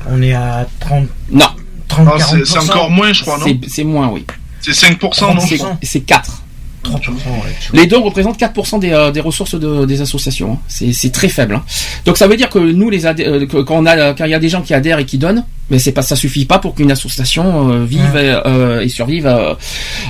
On 0.09 0.21
est 0.21 0.33
à 0.33 0.67
30, 0.79 1.07
Non, 1.31 1.45
30 1.87 2.07
Ah, 2.11 2.19
c'est- 2.19 2.45
c'est 2.45 2.53
40%. 2.59 2.69
encore 2.71 2.89
moins, 2.91 3.13
je 3.13 3.21
crois, 3.21 3.37
non 3.39 3.45
c'est 3.67 3.83
moins, 3.83 4.09
oui. 4.09 4.25
C'est 4.61 4.73
5%, 4.73 5.33
non 5.33 5.41
C'est- 5.41 5.57
30%. 5.57 5.77
C'est 5.81 6.01
4. 6.01 6.43
3%, 6.83 7.11
ouais. 7.11 7.53
Les 7.73 7.87
dons 7.87 8.01
représentent 8.03 8.37
4% 8.37 8.77
des, 8.79 8.91
euh, 8.91 9.11
des 9.11 9.19
ressources 9.19 9.55
de- 9.59 9.85
des 9.85 10.01
associations. 10.01 10.53
hein. 10.53 10.59
C'est 10.91 11.11
très 11.11 11.27
faible. 11.27 11.55
hein. 11.55 11.63
Donc 12.05 12.17
ça 12.17 12.27
veut 12.27 12.37
dire 12.37 12.49
que 12.49 12.59
nous, 12.59 12.89
les 12.89 13.05
euh, 13.05 13.45
que- 13.47 13.61
quand 13.63 13.75
on 13.77 13.85
a, 13.85 14.13
quand 14.13 14.25
il 14.25 14.31
y 14.31 14.35
a 14.35 14.39
des 14.39 14.49
gens 14.49 14.61
qui 14.61 14.73
adhèrent 14.73 14.99
et 14.99 15.05
qui 15.05 15.17
donnent, 15.17 15.43
mais 15.69 15.77
c'est 15.79 15.91
pas, 15.91 16.01
ça 16.03 16.15
suffit 16.15 16.45
pas 16.45 16.59
pour 16.59 16.75
qu'une 16.75 16.91
association 16.91 17.69
euh, 17.69 17.83
vive 17.85 18.13
Ouais. 18.13 18.27
et, 18.27 18.41
euh, 18.45 18.81
et 18.81 18.87
survive. 18.89 19.27
euh. 19.27 19.55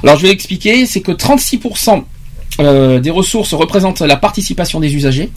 Alors 0.04 0.18
je 0.18 0.24
vais 0.24 0.32
expliquer, 0.32 0.86
c'est 0.86 1.02
que 1.02 1.12
36% 1.12 2.04
euh, 2.60 3.00
des 3.00 3.10
ressources 3.10 3.54
représentent 3.54 4.02
la 4.02 4.18
participation 4.18 4.80
des 4.80 4.94
usagers, 4.94 5.32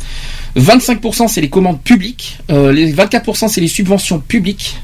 25% 0.57 1.29
c'est 1.29 1.41
les 1.41 1.51
commandes 1.51 1.81
publiques, 1.81 2.39
euh, 2.51 2.73
les 2.73 2.93
24% 2.93 3.49
c'est 3.49 3.61
les 3.61 3.69
subventions 3.69 4.19
publiques, 4.19 4.79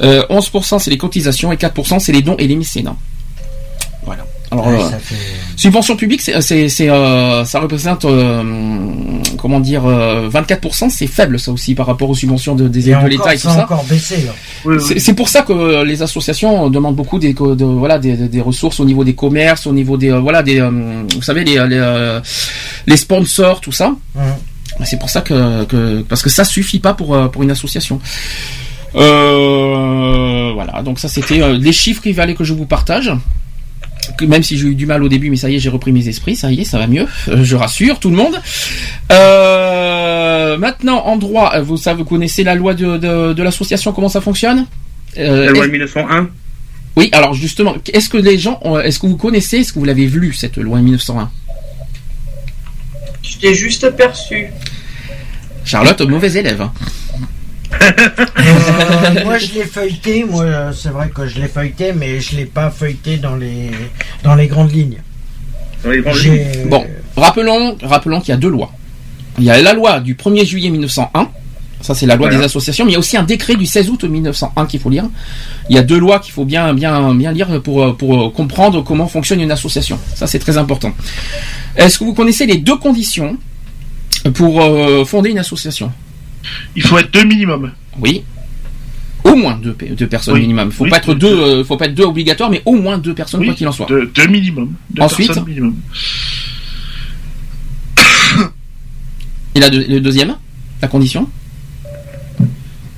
euh, 0.00 0.24
11% 0.30 0.78
c'est 0.78 0.90
les 0.90 0.98
cotisations 0.98 1.52
et 1.52 1.56
4% 1.56 1.98
c'est 1.98 2.12
les 2.12 2.22
dons 2.22 2.36
et 2.38 2.46
les 2.46 2.56
mécénats. 2.56 2.96
Voilà. 4.04 4.26
Alors, 4.52 4.66
Ouais, 4.66 4.74
euh, 4.82 4.90
ça 4.90 4.98
fait... 4.98 5.14
Subvention 5.56 5.94
publique, 5.96 6.20
c'est, 6.22 6.40
c'est, 6.40 6.68
c'est, 6.68 6.88
euh, 6.90 7.44
ça 7.44 7.60
représente, 7.60 8.04
euh, 8.04 8.42
comment 9.38 9.60
dire, 9.60 9.84
euh, 9.86 10.28
24%, 10.28 10.90
c'est 10.90 11.06
faible 11.06 11.38
ça 11.38 11.52
aussi 11.52 11.74
par 11.74 11.86
rapport 11.86 12.10
aux 12.10 12.14
subventions 12.14 12.54
de, 12.56 12.66
des, 12.66 12.88
Et 12.88 12.90
de 12.90 12.96
encore, 12.96 13.08
l'État 13.08 13.34
et 13.34 13.38
tout 13.38 13.48
ça 13.48 13.64
encore 13.64 13.84
baissé, 13.84 14.16
là. 14.26 14.32
Oui, 14.64 14.76
oui. 14.80 15.00
C'est, 15.00 15.14
pour 15.14 15.28
ça 15.28 15.42
que 15.42 15.52
euh, 15.52 15.84
les 15.84 16.02
associations 16.02 16.68
demandent 16.68 16.96
beaucoup 16.96 17.18
des, 17.20 17.32
de, 17.32 17.64
voilà, 17.64 17.98
des, 17.98 18.14
des- 18.16 18.28
des 18.28 18.40
ressources 18.40 18.80
au 18.80 18.84
niveau 18.84 19.04
des 19.04 19.14
commerces, 19.14 19.66
au 19.66 19.72
niveau 19.72 19.96
des, 19.96 20.10
euh, 20.10 20.18
voilà, 20.18 20.42
des, 20.42 20.60
euh, 20.60 21.02
vous 21.14 21.22
savez, 21.22 21.44
les, 21.44 21.54
les, 21.68 21.76
euh, 21.78 22.20
les 22.86 22.96
sponsors, 22.96 23.60
tout 23.60 23.72
ça. 23.72 23.90
Mhm. 24.16 24.84
C'est 24.84 24.98
pour 24.98 25.10
ça 25.10 25.20
que, 25.20 25.64
que, 25.64 26.00
parce 26.08 26.22
que 26.22 26.30
ça 26.30 26.44
suffit 26.44 26.78
pas 26.80 26.94
pour, 26.94 27.14
euh, 27.14 27.28
pour 27.28 27.42
une 27.42 27.50
association. 27.50 28.00
Euh, 28.96 30.50
voilà, 30.54 30.82
donc 30.82 30.98
ça 30.98 31.08
c'était 31.08 31.42
euh, 31.42 31.56
les 31.56 31.72
chiffres 31.72 32.02
qu'il 32.02 32.14
fallait 32.14 32.34
que 32.34 32.44
je 32.44 32.52
vous 32.54 32.66
partage. 32.66 33.12
Même 34.22 34.42
si 34.42 34.56
j'ai 34.58 34.66
eu 34.68 34.74
du 34.74 34.86
mal 34.86 35.02
au 35.02 35.08
début, 35.08 35.30
mais 35.30 35.36
ça 35.36 35.48
y 35.50 35.56
est, 35.56 35.58
j'ai 35.58 35.68
repris 35.70 35.92
mes 35.92 36.06
esprits, 36.08 36.36
ça 36.36 36.50
y 36.52 36.60
est, 36.60 36.64
ça 36.64 36.78
va 36.78 36.86
mieux. 36.86 37.06
Euh, 37.28 37.42
je 37.44 37.56
rassure 37.56 37.98
tout 38.00 38.10
le 38.10 38.16
monde. 38.16 38.40
Euh, 39.12 40.56
maintenant, 40.58 41.04
en 41.06 41.16
droit, 41.16 41.52
euh, 41.54 41.62
vous 41.62 41.76
savez, 41.76 41.98
vous 41.98 42.08
connaissez 42.08 42.44
la 42.44 42.54
loi 42.54 42.74
de, 42.74 42.96
de, 42.96 43.32
de 43.32 43.42
l'association, 43.42 43.92
comment 43.92 44.08
ça 44.08 44.20
fonctionne? 44.20 44.66
Euh, 45.18 45.46
La 45.46 45.50
loi 45.52 45.64
est- 45.64 45.68
de 45.68 45.72
1901 45.72 46.28
oui, 46.96 47.08
alors 47.12 47.34
justement, 47.34 47.76
est-ce 47.94 48.08
que 48.08 48.16
les 48.18 48.36
gens, 48.36 48.60
est-ce 48.82 48.98
que 48.98 49.06
vous 49.06 49.16
connaissez, 49.16 49.58
est-ce 49.58 49.72
que 49.72 49.78
vous 49.78 49.84
l'avez 49.84 50.06
lu 50.06 50.32
cette 50.32 50.56
loi 50.56 50.78
de 50.78 50.82
1901 50.82 51.30
Je 53.22 53.38
l'ai 53.46 53.54
juste 53.54 53.84
aperçu. 53.84 54.48
Charlotte, 55.64 56.00
mauvais 56.02 56.32
élève. 56.32 56.68
Euh, 57.72 59.24
moi 59.24 59.38
je 59.38 59.52
l'ai 59.54 59.64
feuilleté, 59.76 60.24
moi 60.24 60.72
c'est 60.74 60.88
vrai 60.90 61.10
que 61.14 61.26
je 61.26 61.40
l'ai 61.40 61.48
feuilleté, 61.48 61.92
mais 61.92 62.20
je 62.20 62.36
l'ai 62.36 62.44
pas 62.46 62.70
feuilleté 62.70 63.16
dans 63.16 63.36
les 63.36 63.70
dans 64.24 64.34
les 64.34 64.46
grandes 64.48 64.72
lignes. 64.72 64.98
Dans 65.84 65.90
les 65.90 66.00
grandes 66.00 66.14
J'ai- 66.16 66.30
lignes. 66.30 66.68
Bon, 66.68 66.84
rappelons, 67.16 67.76
rappelons 67.82 68.20
qu'il 68.20 68.30
y 68.30 68.32
a 68.32 68.36
deux 68.36 68.50
lois. 68.50 68.72
Il 69.38 69.44
y 69.44 69.50
a 69.50 69.60
la 69.62 69.72
loi 69.72 70.00
du 70.00 70.14
1er 70.14 70.44
juillet 70.44 70.70
1901. 70.70 71.28
Ça, 71.82 71.94
c'est 71.94 72.04
la 72.04 72.14
loi 72.16 72.26
Voilà. 72.26 72.40
des 72.40 72.44
associations, 72.44 72.84
mais 72.84 72.90
il 72.90 72.94
y 72.94 72.96
a 72.96 72.98
aussi 72.98 73.16
un 73.16 73.22
décret 73.22 73.54
du 73.54 73.64
16 73.64 73.88
août 73.88 74.04
1901 74.04 74.66
qu'il 74.66 74.78
faut 74.80 74.90
lire. 74.90 75.04
Il 75.70 75.76
y 75.76 75.78
a 75.78 75.82
deux 75.82 75.98
lois 75.98 76.18
qu'il 76.18 76.30
faut 76.34 76.44
bien, 76.44 76.74
bien, 76.74 77.14
bien 77.14 77.32
lire 77.32 77.62
pour, 77.62 77.96
pour 77.96 78.34
comprendre 78.34 78.84
comment 78.84 79.06
fonctionne 79.06 79.40
une 79.40 79.50
association. 79.50 79.98
Ça, 80.14 80.26
c'est 80.26 80.38
très 80.40 80.58
important. 80.58 80.92
Est-ce 81.76 81.98
que 81.98 82.04
vous 82.04 82.12
connaissez 82.12 82.44
les 82.44 82.58
deux 82.58 82.76
conditions 82.76 83.38
pour 84.34 84.60
euh, 84.60 85.06
fonder 85.06 85.30
une 85.30 85.38
association? 85.38 85.90
Il 86.76 86.82
faut 86.82 86.98
être 86.98 87.10
deux 87.12 87.24
minimum. 87.24 87.72
Oui. 87.98 88.22
Au 89.24 89.36
moins 89.36 89.56
deux, 89.62 89.74
pe- 89.74 89.94
deux 89.94 90.06
personnes 90.06 90.34
Oui. 90.34 90.40
minimum. 90.40 90.72
Faut 90.72 90.84
Oui. 90.84 90.90
pas 90.90 90.96
être 90.98 91.14
deux, 91.14 91.28
euh, 91.28 91.64
faut 91.64 91.76
pas 91.76 91.86
être 91.86 91.94
deux 91.94 92.04
obligatoires, 92.04 92.50
mais 92.50 92.62
au 92.64 92.76
moins 92.76 92.96
deux 92.98 93.14
personnes 93.14 93.40
Oui, 93.40 93.46
quoi 93.46 93.54
qu'il 93.54 93.68
en 93.68 93.72
soit. 93.72 93.86
Deux, 93.86 94.06
deux 94.14 94.26
minimum. 94.28 94.72
Deux 94.90 95.02
Ensuite 95.02 95.46
minimum. 95.46 95.76
Et 99.54 99.60
la 99.60 99.68
deux- 99.70 99.84
le 99.88 100.00
deuxième, 100.00 100.36
la 100.80 100.88
condition 100.88 101.28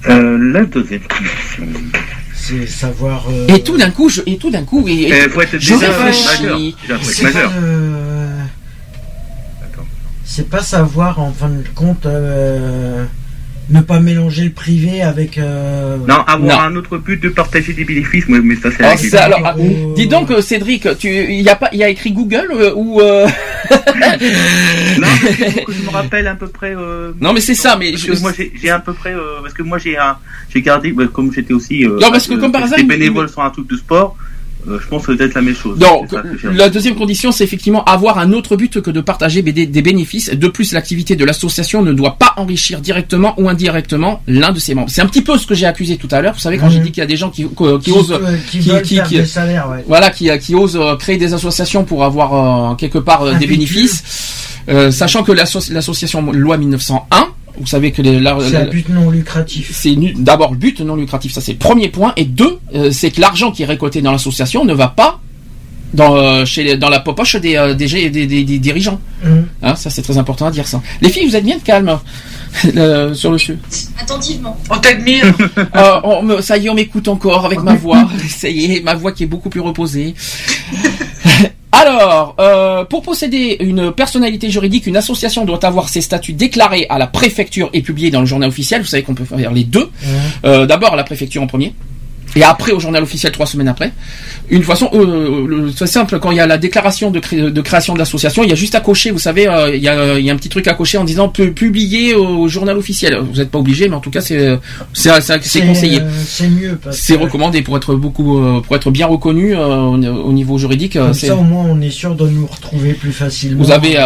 Euh, 0.08 0.52
la 0.52 0.64
deuxième 0.64 1.00
condition. 1.02 1.64
C'est 2.34 2.66
savoir. 2.66 3.24
euh, 3.30 3.46
Et 3.48 3.62
tout 3.62 3.76
d'un 3.78 3.90
coup, 3.90 4.08
je, 4.08 4.20
et 4.26 4.36
tout 4.36 4.50
d'un 4.50 4.64
coup, 4.64 4.86
et, 4.88 5.02
et- 5.08 5.28
faut 5.28 5.40
être 5.40 5.58
je 5.58 5.74
réfléchis. 5.74 6.74
C'est 7.02 7.22
pas, 7.22 7.32
majeur. 7.32 7.52
euh, 7.56 8.42
c'est 10.24 10.48
pas 10.50 10.62
savoir 10.62 11.20
en 11.20 11.32
fin 11.32 11.48
de 11.48 11.62
compte 11.74 12.04
euh, 12.06 13.04
ne 13.72 13.80
pas 13.80 14.00
mélanger 14.00 14.44
le 14.44 14.50
privé 14.50 15.02
avec. 15.02 15.38
euh, 15.38 15.96
Non, 16.06 16.20
avoir 16.26 16.58
Non. 16.70 16.74
un 16.74 16.76
autre 16.76 16.98
but 16.98 17.20
de 17.22 17.28
partager 17.30 17.72
des 17.72 17.84
bénéfices, 17.84 18.26
mais, 18.28 18.40
mais 18.40 18.54
ça 18.56 18.68
c'est 18.70 18.84
Ah, 19.16 19.22
alors, 19.24 19.40
ah, 19.44 19.54
dis 19.96 20.06
donc, 20.06 20.30
euh, 20.30 20.40
Cédric, 20.42 20.86
tu, 20.98 21.08
il 21.08 21.40
y 21.40 21.48
a 21.48 21.56
pas, 21.56 21.68
il 21.72 21.78
y 21.78 21.84
a 21.84 21.88
écrit 21.88 22.12
Google 22.12 22.48
euh, 22.52 22.72
ou 22.74 23.00
euh, 23.00 23.26
Non, 24.98 25.06
que 25.66 25.72
je 25.72 25.82
me 25.82 25.90
rappelle 25.90 26.26
à 26.26 26.34
peu 26.34 26.48
près. 26.48 26.74
euh, 26.76 27.12
Non, 27.20 27.32
mais 27.32 27.40
c'est 27.40 27.54
ça, 27.54 27.76
mais 27.78 27.90
parce 27.92 28.02
je- 28.04 28.12
que 28.12 28.20
moi 28.20 28.32
j'ai 28.54 28.70
à 28.70 28.78
peu 28.78 28.92
près 28.92 29.12
euh, 29.14 29.40
parce 29.42 29.54
que 29.54 29.62
moi 29.62 29.78
j'ai 29.78 29.96
un 29.96 30.16
j'ai 30.52 30.60
gardé 30.62 30.92
bah, 30.92 31.04
comme 31.12 31.32
j'étais 31.32 31.54
aussi. 31.54 31.84
euh, 31.84 31.98
Non, 32.00 32.10
parce 32.10 32.26
que 32.26 32.34
comme 32.34 32.52
par 32.52 32.62
hasard, 32.64 32.78
j'étais 32.78 32.94
il- 32.94 32.98
bénévole 32.98 33.28
sur 33.28 33.42
un 33.42 33.50
truc 33.50 33.68
de 33.68 33.76
sport. 33.76 34.16
Euh, 34.68 34.78
je 34.80 34.86
pense 34.88 35.06
que 35.06 35.12
ça 35.12 35.16
doit 35.18 35.26
être 35.26 35.34
la 35.34 35.42
même 35.42 35.54
chose. 35.54 35.78
Donc, 35.78 36.10
la 36.54 36.68
deuxième 36.68 36.94
condition, 36.94 37.32
c'est 37.32 37.44
effectivement 37.44 37.84
avoir 37.84 38.18
un 38.18 38.32
autre 38.32 38.56
but 38.56 38.80
que 38.80 38.90
de 38.90 39.00
partager 39.00 39.42
des, 39.42 39.52
des 39.66 39.82
bénéfices. 39.82 40.30
De 40.30 40.48
plus, 40.48 40.72
l'activité 40.72 41.16
de 41.16 41.24
l'association 41.24 41.82
ne 41.82 41.92
doit 41.92 42.16
pas 42.18 42.34
enrichir 42.36 42.80
directement 42.80 43.34
ou 43.40 43.48
indirectement 43.48 44.22
l'un 44.26 44.52
de 44.52 44.58
ses 44.58 44.74
membres. 44.74 44.90
C'est 44.90 45.02
un 45.02 45.06
petit 45.06 45.22
peu 45.22 45.36
ce 45.38 45.46
que 45.46 45.54
j'ai 45.54 45.66
accusé 45.66 45.96
tout 45.96 46.08
à 46.10 46.20
l'heure. 46.20 46.34
Vous 46.34 46.40
savez, 46.40 46.58
quand 46.58 46.70
j'ai 46.70 46.78
dit 46.80 46.90
qu'il 46.92 47.00
y 47.00 47.04
a 47.04 47.06
des 47.06 47.16
gens 47.16 47.30
qui, 47.30 47.44
qui, 47.44 47.48
qui 47.54 47.78
qui, 47.84 47.90
osent, 47.92 48.12
euh, 48.12 48.36
qui 48.50 48.58
des 49.20 49.26
salaires, 49.26 49.68
ouais. 49.70 49.84
voilà, 49.88 50.10
qui, 50.10 50.28
qui 50.38 50.54
osent 50.54 50.76
euh, 50.80 50.96
créer 50.96 51.16
des 51.16 51.34
associations 51.34 51.84
pour 51.84 52.04
avoir 52.04 52.72
euh, 52.72 52.74
quelque 52.76 52.98
part 52.98 53.22
euh, 53.22 53.34
des 53.34 53.46
bénéfices, 53.46 54.02
Euh, 54.68 54.92
sachant 54.92 55.24
que 55.24 55.32
l'asso- 55.32 55.72
l'association 55.72 56.30
loi 56.30 56.56
1901, 56.56 57.26
vous 57.58 57.66
savez 57.66 57.92
que 57.92 58.02
les, 58.02 58.18
la- 58.20 58.36
C'est 58.40 58.56
un 58.56 58.66
but 58.66 58.88
non 58.88 59.10
lucratif. 59.10 59.70
c'est 59.74 59.94
d'abord 60.16 60.52
le 60.52 60.58
but 60.58 60.80
non 60.80 60.96
lucratif, 60.96 61.32
ça 61.32 61.40
c'est 61.40 61.52
le 61.52 61.58
premier 61.58 61.88
point, 61.88 62.12
et 62.16 62.24
deux, 62.24 62.58
euh, 62.74 62.90
c'est 62.90 63.10
que 63.10 63.20
l'argent 63.20 63.50
qui 63.52 63.62
est 63.62 63.66
récolté 63.66 64.00
dans 64.02 64.12
l'association 64.12 64.64
ne 64.64 64.72
va 64.74 64.88
pas 64.88 65.20
dans, 65.94 66.16
euh, 66.16 66.44
chez 66.46 66.64
les- 66.64 66.76
dans 66.78 66.88
la 66.88 67.00
poche 67.00 67.36
des, 67.36 67.56
euh, 67.56 67.74
des, 67.74 67.86
des, 68.10 68.58
dirigeants. 68.58 68.98
Mhm. 69.24 69.46
Hein, 69.62 69.74
ça 69.76 69.90
c'est 69.90 70.00
très 70.02 70.16
important 70.16 70.46
à 70.46 70.50
dire 70.50 70.66
ça. 70.66 70.80
Les 71.02 71.10
filles, 71.10 71.26
vous 71.26 71.36
êtes 71.36 71.44
bien 71.44 71.58
de 71.58 71.62
calme 71.62 71.98
euh, 72.76 73.14
sur 73.14 73.30
le 73.32 73.38
sujet. 73.38 73.58
Attentivement. 74.00 74.58
On 74.70 74.78
t'admire. 74.78 75.24
Euh, 75.74 76.00
on 76.04 76.42
ça 76.42 76.58
y 76.58 76.66
est, 76.66 76.70
on 76.70 76.74
m'écoute 76.74 77.08
encore 77.08 77.46
avec 77.46 77.62
ma 77.62 77.74
voix. 77.74 78.08
Ça 78.28 78.48
y 78.48 78.76
est, 78.76 78.80
ma 78.82 78.94
voix 78.94 79.12
qui 79.12 79.22
est 79.24 79.26
beaucoup 79.26 79.48
plus 79.48 79.60
reposée. 79.60 80.14
Alors, 81.72 82.36
euh, 82.38 82.84
pour 82.84 83.02
posséder 83.02 83.56
une 83.60 83.92
personnalité 83.92 84.50
juridique, 84.50 84.86
une 84.86 84.96
association 84.96 85.44
doit 85.44 85.64
avoir 85.64 85.88
ses 85.88 86.02
statuts 86.02 86.34
déclarés 86.34 86.86
à 86.90 86.98
la 86.98 87.06
préfecture 87.06 87.70
et 87.72 87.80
publiés 87.80 88.10
dans 88.10 88.20
le 88.20 88.26
journal 88.26 88.50
officiel. 88.50 88.82
Vous 88.82 88.86
savez 88.86 89.02
qu'on 89.02 89.14
peut 89.14 89.24
faire 89.24 89.52
les 89.52 89.64
deux. 89.64 89.90
Euh, 90.44 90.66
D'abord 90.66 90.92
à 90.92 90.96
la 90.96 91.04
préfecture 91.04 91.42
en 91.42 91.46
premier. 91.46 91.74
Et 92.34 92.42
après 92.42 92.72
au 92.72 92.80
journal 92.80 93.02
officiel 93.02 93.30
trois 93.32 93.46
semaines 93.46 93.68
après. 93.68 93.92
Une 94.48 94.62
façon, 94.62 94.88
euh, 94.94 95.70
c'est 95.76 95.86
simple, 95.86 96.18
quand 96.18 96.30
il 96.30 96.38
y 96.38 96.40
a 96.40 96.46
la 96.46 96.58
déclaration 96.58 97.10
de, 97.10 97.20
cré- 97.20 97.50
de 97.50 97.60
création 97.60 97.92
de 97.94 97.98
l'association, 97.98 98.42
il 98.42 98.48
y 98.48 98.52
a 98.52 98.56
juste 98.56 98.74
à 98.74 98.80
cocher, 98.80 99.10
vous 99.10 99.18
savez, 99.18 99.46
euh, 99.48 99.74
il, 99.74 99.82
y 99.82 99.88
a, 99.88 100.18
il 100.18 100.24
y 100.24 100.30
a 100.30 100.32
un 100.32 100.36
petit 100.36 100.48
truc 100.48 100.66
à 100.66 100.74
cocher 100.74 100.96
en 100.98 101.04
disant 101.04 101.28
pu- 101.28 101.52
publier 101.52 102.14
au 102.14 102.48
journal 102.48 102.76
officiel. 102.78 103.18
Vous 103.18 103.38
n'êtes 103.38 103.50
pas 103.50 103.58
obligé, 103.58 103.88
mais 103.88 103.96
en 103.96 104.00
tout 104.00 104.10
cas 104.10 104.20
c'est 104.22 104.58
c'est 105.42 105.60
conseillé. 105.66 106.00
euh, 106.00 106.08
C'est 106.26 106.48
mieux 106.48 106.78
parce 106.82 106.96
C'est 106.96 107.16
recommandé 107.16 107.62
pour 107.62 107.76
être 107.76 107.94
beaucoup, 107.94 108.38
euh, 108.38 108.60
pour 108.60 108.76
être 108.76 108.90
bien 108.90 109.06
reconnu 109.06 109.54
euh, 109.54 109.76
au, 109.76 109.94
au 109.96 110.32
niveau 110.32 110.56
juridique. 110.58 110.94
comme 110.94 111.12
c'est- 111.14 111.26
ça 111.28 111.36
au 111.36 111.42
moins 111.42 111.64
on 111.68 111.80
est 111.80 111.90
sûr 111.90 112.14
de 112.14 112.26
nous 112.28 112.46
retrouver 112.46 112.94
plus 112.94 113.12
facilement. 113.12 113.62
vous 113.62 113.70
avez 113.70 113.96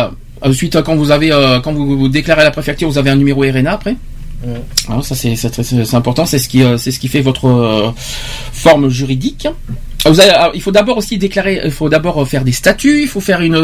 suite 0.52 0.76
à 0.76 0.82
quand 0.82 0.96
vous 0.96 1.10
avez 1.10 1.32
euh, 1.32 1.60
quand 1.60 1.72
vous, 1.72 1.96
vous 1.98 2.08
déclarez 2.08 2.42
à 2.42 2.44
la 2.44 2.50
préfecture, 2.50 2.88
vous 2.88 2.98
avez 2.98 3.10
un 3.10 3.16
numéro 3.16 3.42
RNA 3.42 3.72
après. 3.72 3.96
Ouais. 4.44 4.60
Alors 4.88 5.04
ça 5.04 5.14
c'est 5.14 5.94
important, 5.94 6.26
c'est 6.26 6.38
ce 6.38 6.48
qui 6.48 6.62
euh, 6.62 6.76
c'est 6.76 6.90
ce 6.90 6.98
qui 7.00 7.08
fait 7.08 7.22
votre 7.22 7.46
euh, 7.46 7.90
forme 8.52 8.88
juridique. 8.90 9.48
Avez- 10.04 10.22
alors, 10.30 10.52
il 10.54 10.60
faut 10.62 10.70
d'abord 10.70 10.98
aussi 10.98 11.18
déclarer, 11.18 11.60
il 11.64 11.70
faut 11.72 11.88
d'abord 11.88 12.22
euh, 12.22 12.24
faire 12.26 12.44
des 12.44 12.52
statuts, 12.52 13.02
il 13.02 13.08
faut 13.08 13.20
faire 13.20 13.40
une 13.40 13.58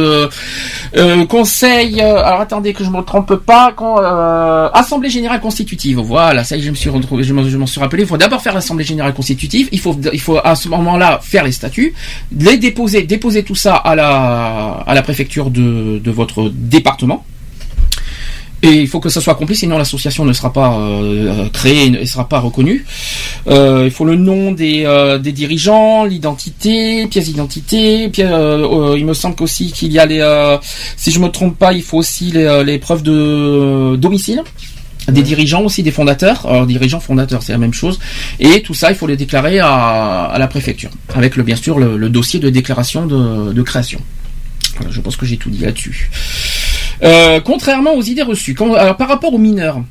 conseil. 1.29 2.01
alors 2.01 2.41
attendez 2.41 2.73
que 2.73 2.83
je 2.85 2.91
me 2.91 3.01
trompe 3.03 3.37
pas, 3.37 3.73
assemblée 4.75 5.11
générale 5.11 5.41
constitutive. 5.41 5.99
Voilà, 6.01 6.43
ça 6.43 6.57
y 6.57 6.61
est, 6.61 6.63
je 6.65 6.71
me 6.71 6.75
suis 6.75 6.91
retrouvé, 6.91 7.23
je 7.23 7.33
m'en 7.35 7.67
suis 7.67 7.81
rappelé. 7.81 8.03
Il 8.03 8.09
faut 8.09 8.17
d'abord 8.17 8.43
faire 8.43 8.55
l'assemblée 8.55 8.85
générale 8.85 9.15
constitutive. 9.15 9.69
Il 9.73 9.79
faut 9.79 9.97
il 10.13 10.21
faut 10.21 10.39
à 10.43 10.57
ce 10.57 10.69
moment-là 10.69 11.21
faire 11.23 11.45
les 11.45 11.53
statuts, 11.53 11.95
les 12.37 12.57
déposer, 12.57 13.03
déposer 13.03 13.43
tout 13.45 13.55
ça 13.55 13.77
à 13.77 13.95
la 13.95 14.83
à 14.87 14.95
la 14.95 15.03
préfecture 15.03 15.51
de 15.51 16.11
votre 16.11 16.49
département. 16.53 17.25
Et 18.65 18.71
il 18.81 18.87
faut 18.87 19.01
que 19.01 19.09
ça 19.09 19.21
soit 19.21 19.33
accompli, 19.33 19.57
sinon 19.57 19.77
l'association 19.77 20.25
ne 20.25 20.33
sera 20.33 20.53
pas 20.53 20.79
euh, 20.79 21.49
créée 21.53 21.87
et 21.87 21.91
ne 21.91 22.05
sera 22.05 22.29
pas 22.29 22.39
reconnue. 22.39 22.87
Euh, 23.49 23.83
il 23.87 23.91
faut 23.91 24.05
le 24.05 24.15
nom 24.15 24.53
des, 24.53 24.85
euh, 24.87 25.19
des 25.19 25.33
dirigeants, 25.33 26.05
l'identité, 26.05 27.07
pièce 27.09 27.25
d'identité. 27.25 28.11
euh, 28.21 28.93
euh, 28.93 28.99
il 28.99 29.05
me 29.05 29.15
semble 29.15 29.35
qu'aussi 29.35 29.73
qu'il 29.73 29.91
y 29.93 29.99
a 29.99 30.07
les, 30.07 30.21
euh, 30.21 30.59
si 30.97 31.11
je 31.11 31.19
me 31.19 31.29
trompe 31.29 31.59
pas, 31.59 31.73
il 31.73 31.83
faut 31.83 31.99
aussi 31.99 32.31
les, 32.31 32.45
euh, 32.45 32.63
les 32.63 32.79
preuves 32.79 33.03
de 33.03 33.97
domicile 33.97 34.43
des 35.09 35.23
dirigeants 35.23 35.63
aussi, 35.63 35.83
des 35.83 35.91
fondateurs. 35.91 36.47
Alors 36.47 36.65
dirigeants, 36.65 37.01
fondateurs, 37.01 37.43
c'est 37.43 37.51
la 37.51 37.59
même 37.59 37.75
chose. 37.75 37.99
Et 38.39 38.63
tout 38.63 38.75
ça, 38.75 38.93
il 38.93 38.97
faut 38.97 39.09
les 39.09 39.17
déclarer 39.17 39.59
à, 39.59 40.27
à 40.27 40.39
la 40.39 40.47
préfecture, 40.47 40.91
avec 41.17 41.35
le 41.35 41.43
bien 41.43 41.57
sûr 41.57 41.81
le, 41.81 41.97
le 41.97 42.09
dossier 42.09 42.39
de 42.39 42.49
déclaration 42.51 43.07
de, 43.07 43.53
de 43.53 43.63
création. 43.63 44.01
Voilà, 44.77 44.93
je 44.93 45.01
pense 45.01 45.17
que 45.17 45.27
j'ai 45.27 45.37
tout 45.37 45.51
dit 45.51 45.59
là-dessus. 45.65 46.09
Euh, 47.03 47.41
contrairement 47.41 47.95
aux 47.95 48.03
idées 48.03 48.23
reçues, 48.23 48.55
quand- 48.55 48.75
alors, 48.75 48.97
par 48.97 49.09
rapport 49.09 49.35
aux 49.35 49.39
mineurs, 49.39 49.83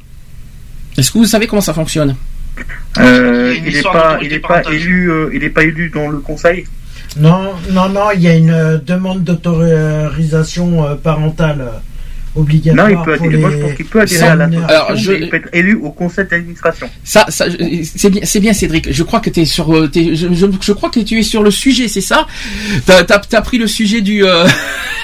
est-ce 0.98 1.12
que 1.12 1.18
vous 1.18 1.26
savez 1.26 1.48
comment 1.48 1.62
ça 1.62 1.74
fonctionne? 1.74 2.16
Euh, 3.00 3.54
Il 3.58 3.64
n'est 3.74 3.82
pas, 3.82 3.92
d'autorité 3.92 4.26
il 4.26 4.34
est 4.34 4.40
pas 4.40 4.48
parentale. 4.50 4.74
élu, 4.74 5.12
euh, 5.12 5.30
il 5.34 5.44
est 5.44 5.50
pas 5.50 5.64
élu 5.64 5.90
dans 5.94 6.10
le 6.10 6.18
conseil? 6.20 6.66
Non, 7.18 7.52
non, 7.72 7.90
non, 7.90 8.12
il 8.16 8.22
y 8.22 8.28
a 8.28 8.36
une 8.36 8.82
demande 8.86 9.24
d'autorisation 9.24 10.86
euh, 10.86 10.96
parentale 10.96 11.62
euh, 11.62 11.66
Non, 12.36 12.42
obligatoire 12.44 12.90
il 12.90 12.98
peut 13.04 13.14
adhérer. 13.14 13.30
les... 13.36 13.38
Moi, 13.38 13.52
je 13.52 13.58
pense 13.58 13.74
qu'il 13.74 13.86
peut 13.86 14.02
adhérer 14.02 14.20
sans 14.22 14.40
à. 14.40 14.68
Alors, 14.70 14.96
je- 14.96 15.12
mais 15.12 15.20
Il 15.20 15.30
peut 15.30 15.38
être 15.38 15.50
élu 15.54 15.76
au 15.76 15.92
conseil 15.92 16.26
d'administration. 16.30 16.90
Ça, 17.04 17.26
ça 17.30 17.46
c'est 17.84 18.10
bien, 18.10 18.22
c'est 18.24 18.40
bien, 18.40 18.54
Cédric. 18.54 18.92
Je 18.92 19.04
crois 19.04 19.20
que 19.20 19.30
t'es 19.30 19.44
sur, 19.46 19.76
euh, 19.76 19.88
t'es- 19.88 20.16
je, 20.16 20.28
je, 20.34 20.46
je 20.62 20.72
crois 20.72 20.90
que 20.90 21.00
tu 21.02 21.20
es 21.20 21.24
sur 21.24 21.44
le 21.44 21.52
sujet, 21.52 21.88
c'est 21.90 22.00
ça? 22.02 22.26
T'as, 22.86 23.04
t'as 23.04 23.42
pris 23.42 23.58
le 23.58 23.68
sujet 23.68 24.00
du 24.02 24.24
euh, 24.26 24.46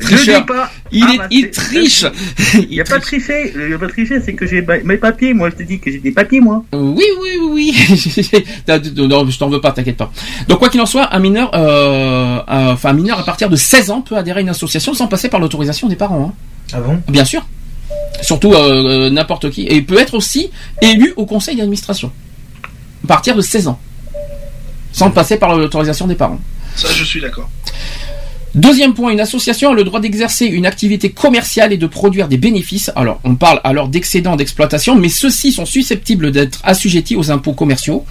Je 0.00 0.16
dis 0.38 0.46
pas. 0.46 0.70
Il, 0.92 1.04
Ah, 1.08 1.14
est, 1.14 1.18
bah, 1.18 1.26
il 1.30 1.40
c'est- 1.44 1.50
triche. 1.50 2.04
Il 2.54 2.68
n'y 2.68 2.80
a 2.80 2.84
pas 2.84 2.98
de 2.98 3.02
tricher. 3.02 3.52
Il 3.56 3.66
n'y 3.68 3.74
a 3.74 3.78
pas 3.78 3.86
de 3.86 3.90
tricher. 3.92 4.20
C'est 4.24 4.34
que 4.34 4.46
j'ai 4.46 4.64
mes 4.84 4.96
papiers. 4.98 5.32
Moi, 5.34 5.50
je 5.50 5.56
te 5.56 5.62
dis 5.62 5.78
que 5.80 5.90
j'ai 5.90 5.98
des 5.98 6.10
papiers, 6.12 6.40
moi. 6.40 6.62
Oui, 6.72 7.04
oui, 7.20 7.30
oui, 7.42 7.74
oui. 7.76 8.44
T'as- 8.66 8.78
non, 8.78 9.28
je 9.28 9.38
t'en 9.38 9.48
veux 9.48 9.60
pas, 9.60 9.72
t'inquiète 9.72 9.96
pas. 9.96 10.12
Donc 10.48 10.58
quoi 10.58 10.68
qu'il 10.68 10.80
en 10.80 10.86
soit, 10.86 11.14
un 11.14 11.18
mineur, 11.18 11.50
euh, 11.54 12.38
euh, 12.48 12.72
enfin 12.72 12.90
un 12.90 12.92
mineur 12.94 13.18
à 13.18 13.24
partir 13.24 13.48
de 13.48 13.56
16 13.56 13.90
ans 13.90 14.02
peut 14.02 14.16
adhérer 14.16 14.38
à 14.38 14.42
une 14.42 14.48
association 14.50 14.92
sans 14.94 15.06
passer 15.08 15.28
par 15.28 15.40
l'autorisation 15.40 15.88
des 15.88 15.96
parents. 15.96 16.32
hein. 16.32 16.34
Ah 16.74 16.80
bon? 16.80 17.00
Bien 17.08 17.24
sûr. 17.24 17.46
Surtout 18.20 18.52
euh, 18.52 19.06
euh, 19.06 19.10
n'importe 19.10 19.50
qui. 19.50 19.62
Et 19.62 19.76
il 19.76 19.86
peut 19.86 19.98
être 19.98 20.14
aussi 20.14 20.50
élu 20.82 21.12
au 21.16 21.24
conseil 21.26 21.56
d'administration. 21.56 22.12
À 23.04 23.06
partir 23.06 23.34
de 23.34 23.40
16 23.40 23.68
ans. 23.68 23.80
Sans 24.92 25.10
passer 25.10 25.38
par 25.38 25.56
l'autorisation 25.56 26.06
des 26.06 26.14
parents. 26.14 26.38
Ça, 26.76 26.88
je 26.92 27.02
suis 27.04 27.20
d'accord. 27.20 27.48
Deuxième 28.54 28.92
point, 28.92 29.12
une 29.12 29.20
association 29.20 29.70
a 29.70 29.74
le 29.74 29.82
droit 29.82 29.98
d'exercer 29.98 30.44
une 30.44 30.66
activité 30.66 31.10
commerciale 31.10 31.72
et 31.72 31.78
de 31.78 31.86
produire 31.86 32.28
des 32.28 32.36
bénéfices. 32.36 32.90
Alors, 32.96 33.18
on 33.24 33.34
parle 33.34 33.60
alors 33.64 33.88
d'excédents 33.88 34.36
d'exploitation, 34.36 34.94
mais 34.94 35.08
ceux-ci 35.08 35.52
sont 35.52 35.64
susceptibles 35.64 36.30
d'être 36.32 36.60
assujettis 36.62 37.16
aux 37.16 37.30
impôts 37.30 37.54
commerciaux. 37.54 38.04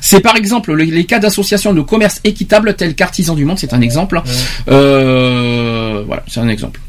C'est 0.00 0.20
par 0.20 0.36
exemple 0.36 0.72
les, 0.76 0.86
les 0.86 1.04
cas 1.04 1.18
d'associations 1.18 1.74
de 1.74 1.80
commerce 1.80 2.20
équitable 2.22 2.74
tels 2.74 2.94
qu'Artisans 2.94 3.34
du 3.34 3.44
Monde, 3.44 3.58
c'est 3.58 3.74
un 3.74 3.80
exemple. 3.80 4.22
Euh, 4.68 6.04
voilà, 6.06 6.22
c'est 6.28 6.40
un 6.40 6.48
exemple. 6.48 6.80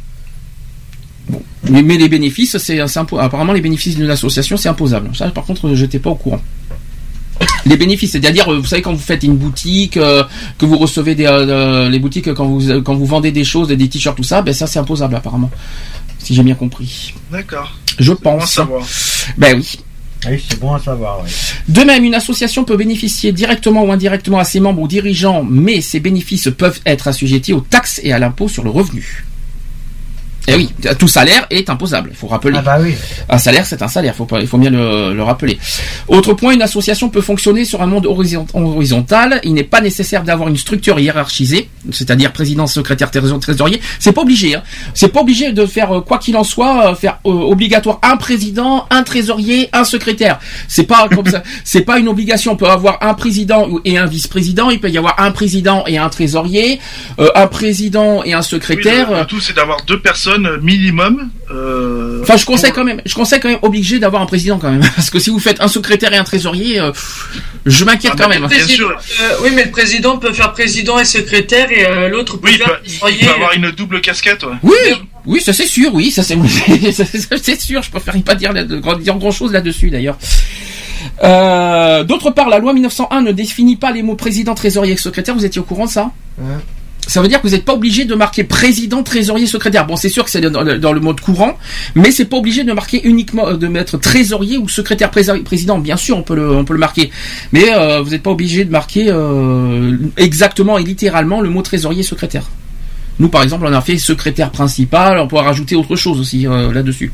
Bon. 1.29 1.41
Mais, 1.69 1.81
mais 1.81 1.97
les 1.97 2.09
bénéfices, 2.09 2.57
c'est 2.59 2.79
apparemment 2.79 3.53
les 3.53 3.61
bénéfices 3.61 3.95
d'une 3.95 4.09
association, 4.09 4.55
c'est 4.55 4.69
imposable. 4.69 5.15
Ça, 5.15 5.29
par 5.29 5.45
contre, 5.45 5.73
je 5.73 5.83
n'étais 5.83 5.99
pas 5.99 6.11
au 6.11 6.15
courant. 6.15 6.41
Les 7.65 7.77
bénéfices, 7.77 8.11
c'est-à-dire, 8.11 8.49
euh, 8.51 8.59
vous 8.59 8.65
savez, 8.65 8.81
quand 8.81 8.93
vous 8.93 8.99
faites 8.99 9.23
une 9.23 9.35
boutique, 9.37 9.97
euh, 9.97 10.23
que 10.57 10.65
vous 10.65 10.77
recevez 10.77 11.15
des, 11.15 11.25
euh, 11.27 11.89
les 11.89 11.99
boutiques, 11.99 12.33
quand 12.33 12.45
vous, 12.47 12.81
quand 12.81 12.95
vous 12.95 13.05
vendez 13.05 13.31
des 13.31 13.43
choses, 13.43 13.67
des 13.67 13.89
t-shirts, 13.89 14.15
tout 14.17 14.23
ça, 14.23 14.41
ben 14.41 14.53
ça, 14.53 14.65
c'est 14.67 14.79
imposable 14.79 15.15
apparemment. 15.15 15.51
Si 16.19 16.33
j'ai 16.35 16.43
bien 16.43 16.55
compris. 16.55 17.13
D'accord. 17.31 17.73
Je 17.97 18.13
Bon 18.13 18.17
à 18.35 18.39
pense. 18.39 18.53
savoir. 18.53 18.85
Ben 19.37 19.57
oui. 19.57 19.79
Oui, 20.29 20.43
c'est 20.49 20.59
bon 20.59 20.73
à 20.73 20.79
savoir. 20.79 21.21
oui. 21.23 21.31
De 21.69 21.81
même, 21.83 22.03
une 22.03 22.15
association 22.15 22.65
peut 22.65 22.75
bénéficier 22.75 23.31
directement 23.31 23.83
ou 23.85 23.91
indirectement 23.91 24.39
à 24.39 24.43
ses 24.43 24.59
membres 24.59 24.81
ou 24.81 24.87
dirigeants, 24.87 25.45
mais 25.49 25.79
ses 25.79 25.99
bénéfices 26.01 26.49
peuvent 26.57 26.79
être 26.85 27.07
assujettis 27.07 27.53
aux 27.53 27.61
taxes 27.61 28.01
et 28.03 28.11
à 28.11 28.19
l'impôt 28.19 28.49
sur 28.49 28.63
le 28.63 28.69
revenu. 28.69 29.25
Eh 30.51 30.55
oui, 30.55 30.69
tout 30.97 31.07
salaire 31.07 31.45
est 31.49 31.69
imposable, 31.69 32.09
il 32.11 32.17
faut 32.17 32.27
rappeler. 32.27 32.55
Ah 32.57 32.61
bah 32.61 32.77
oui. 32.81 32.95
Un 33.29 33.37
salaire, 33.37 33.65
c'est 33.65 33.81
un 33.81 33.87
salaire, 33.87 34.15
faut 34.15 34.25
pas, 34.25 34.39
il 34.39 34.47
faut 34.47 34.57
bien 34.57 34.69
le, 34.69 35.13
le 35.13 35.23
rappeler. 35.23 35.59
Autre 36.07 36.33
point, 36.33 36.53
une 36.53 36.61
association 36.61 37.09
peut 37.09 37.21
fonctionner 37.21 37.65
sur 37.65 37.81
un 37.81 37.85
monde 37.87 38.05
horizon- 38.05 38.45
horizontal. 38.53 39.39
Il 39.43 39.53
n'est 39.53 39.63
pas 39.63 39.81
nécessaire 39.81 40.23
d'avoir 40.23 40.49
une 40.49 40.57
structure 40.57 40.99
hiérarchisée, 40.99 41.69
c'est-à-dire 41.91 42.31
président, 42.31 42.67
secrétaire, 42.67 43.11
trésor- 43.11 43.39
trésorier. 43.39 43.81
C'est 43.99 44.11
pas 44.11 44.21
obligé. 44.21 44.55
Hein. 44.55 44.63
C'est 44.93 45.09
pas 45.09 45.21
obligé 45.21 45.51
de 45.51 45.65
faire 45.65 45.97
euh, 45.97 46.01
quoi 46.01 46.17
qu'il 46.17 46.35
en 46.37 46.43
soit, 46.43 46.91
euh, 46.91 46.95
faire 46.95 47.19
euh, 47.25 47.29
obligatoire 47.29 47.99
un 48.03 48.17
président, 48.17 48.85
un 48.89 49.03
trésorier, 49.03 49.69
un 49.73 49.83
secrétaire. 49.83 50.39
C'est 50.67 50.83
pas 50.83 51.07
comme 51.09 51.27
ça. 51.27 51.43
C'est 51.63 51.81
pas 51.81 51.99
une 51.99 52.07
obligation. 52.07 52.53
On 52.53 52.55
peut 52.55 52.67
avoir 52.69 52.97
un 53.01 53.13
président 53.13 53.67
et 53.85 53.97
un 53.97 54.05
vice-président. 54.05 54.69
Il 54.69 54.79
peut 54.79 54.89
y 54.89 54.97
avoir 54.97 55.19
un 55.19 55.31
président 55.31 55.83
et 55.85 55.97
un 55.97 56.09
trésorier, 56.09 56.79
euh, 57.19 57.29
un 57.35 57.47
président 57.47 58.23
et 58.23 58.33
un 58.33 58.39
Oui, 58.39 58.43
secrétaire. 58.43 59.11
le, 59.11 59.19
le 59.19 59.25
tout, 59.25 59.39
c'est 59.39 59.55
d'avoir 59.55 59.81
deux 59.85 59.99
personnes 59.99 60.38
minimum. 60.61 61.29
euh, 61.51 62.19
Enfin, 62.21 62.37
je 62.37 62.45
conseille 62.45 62.71
quand 62.71 62.83
même, 62.83 63.01
je 63.05 63.13
conseille 63.15 63.39
quand 63.39 63.49
même 63.49 63.59
obligé 63.61 63.99
d'avoir 63.99 64.21
un 64.21 64.25
président 64.25 64.57
quand 64.59 64.69
même, 64.71 64.81
parce 64.95 65.09
que 65.09 65.19
si 65.19 65.29
vous 65.29 65.39
faites 65.39 65.61
un 65.61 65.67
secrétaire 65.67 66.13
et 66.13 66.17
un 66.17 66.23
trésorier, 66.23 66.79
euh, 66.79 66.91
je 67.65 67.83
m'inquiète 67.85 68.13
Ah, 68.15 68.23
quand 68.23 68.29
mais 68.29 68.39
même. 68.39 68.49
bien 68.49 68.65
sûr. 68.67 68.89
Euh, 68.89 69.35
oui, 69.43 69.49
mais 69.55 69.65
le 69.65 69.71
président 69.71 70.17
peut 70.17 70.31
faire 70.33 70.53
président 70.53 70.99
et 70.99 71.05
secrétaire 71.05 71.71
et 71.71 71.85
euh, 71.85 72.09
l'autre 72.09 72.37
peut 72.37 72.47
Oui, 72.49 72.53
il 72.55 72.57
faire 72.59 72.79
peut, 72.81 73.09
il 73.11 73.25
peut 73.25 73.31
avoir 73.33 73.53
une 73.53 73.71
double 73.71 74.01
casquette. 74.01 74.43
Ouais. 74.43 74.53
Oui, 74.63 74.75
oui, 75.25 75.41
ça 75.41 75.53
c'est 75.53 75.65
sûr, 75.67 75.93
oui, 75.93 76.11
ça 76.11 76.23
c'est, 76.23 76.35
ça, 76.91 77.05
c'est- 77.05 77.37
c'est 77.43 77.59
sûr. 77.59 77.81
Je 77.81 77.89
préfère 77.91 78.13
pas 78.23 78.35
dire, 78.35 78.53
grand 79.17 79.31
chose 79.31 79.51
là-dessus 79.53 79.89
d'ailleurs. 79.89 80.17
Euh, 81.23 82.03
D'autre 82.03 82.31
part, 82.31 82.49
la 82.49 82.59
loi 82.59 82.73
1901 82.73 83.21
ne 83.21 83.31
définit 83.31 83.75
pas 83.75 83.91
les 83.91 84.03
mots 84.03 84.15
président, 84.15 84.53
trésorier 84.55 84.93
et 84.93 84.97
secrétaire. 84.97 85.35
Vous 85.35 85.45
étiez 85.45 85.59
au 85.59 85.63
courant 85.63 85.85
de 85.85 85.91
ça? 85.91 86.11
Ça 87.09 87.23
veut 87.23 87.27
dire 87.27 87.41
que 87.41 87.47
vous 87.47 87.55
n'êtes 87.55 87.65
pas 87.65 87.73
obligé 87.73 88.05
de 88.05 88.13
marquer 88.13 88.43
président, 88.43 89.01
trésorier, 89.01 89.47
secrétaire. 89.47 89.87
Bon, 89.87 89.95
c'est 89.95 90.09
sûr 90.09 90.23
que 90.23 90.29
c'est 90.29 90.41
dans 90.41 90.61
le, 90.93 90.99
mode 90.99 91.19
courant, 91.21 91.57
mais 91.95 92.11
c'est 92.11 92.25
pas 92.25 92.37
obligé 92.37 92.63
de 92.63 92.71
marquer 92.71 93.01
uniquement 93.03 93.47
euh, 93.47 93.57
de 93.57 93.67
mettre 93.67 93.97
trésorier 93.97 94.59
ou 94.59 94.69
secrétaire 94.69 95.09
président. 95.09 95.79
Bien 95.79 95.97
sûr, 95.97 96.17
on 96.17 96.21
peut 96.21 96.35
le, 96.35 96.77
marquer, 96.77 97.09
mais 97.51 97.73
euh, 97.73 98.01
vous 98.01 98.11
n'êtes 98.11 98.21
pas 98.21 98.29
obligé 98.29 98.63
de 98.63 98.69
marquer 98.69 99.07
euh, 99.09 99.97
exactement 100.17 100.77
et 100.77 100.83
littéralement 100.83 101.41
le 101.41 101.49
mot 101.49 101.63
trésorier, 101.63 102.03
secrétaire. 102.03 102.47
Nous, 103.17 103.29
par 103.29 103.41
exemple, 103.41 103.65
on 103.67 103.73
a 103.73 103.81
fait 103.81 103.97
secrétaire 103.97 104.51
principal. 104.51 105.17
On 105.17 105.27
pourra 105.27 105.43
rajouter 105.43 105.75
autre 105.75 105.95
chose 105.95 106.19
aussi 106.19 106.43
là-dessus. 106.43 107.11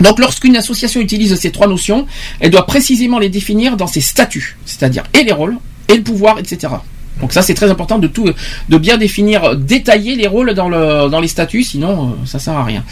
Donc, 0.00 0.18
lorsqu'une 0.18 0.56
association 0.56 1.02
utilise 1.02 1.34
ces 1.34 1.52
trois 1.52 1.66
notions, 1.66 2.06
elle 2.40 2.50
doit 2.50 2.64
précisément 2.64 3.18
les 3.18 3.28
définir 3.28 3.76
dans 3.76 3.86
ses 3.86 4.00
statuts, 4.00 4.56
c'est-à-dire 4.64 5.04
et 5.12 5.24
les 5.24 5.32
rôles, 5.32 5.58
et 5.88 5.96
le 5.96 6.02
pouvoir, 6.02 6.38
etc. 6.38 6.72
Donc 7.20 7.32
ça, 7.32 7.42
c'est 7.42 7.54
très 7.54 7.70
important 7.70 7.98
de 8.00 8.08
tout, 8.08 8.28
de 8.68 8.78
bien 8.78 8.96
définir, 8.96 9.54
détailler 9.56 10.16
les 10.16 10.26
rôles 10.26 10.54
dans 10.54 10.68
le 10.68 11.08
dans 11.08 11.20
les 11.20 11.28
statuts, 11.28 11.62
sinon 11.62 11.92
euh, 12.08 12.26
ça 12.26 12.38
sert 12.40 12.54
à 12.54 12.64
rien. 12.64 12.82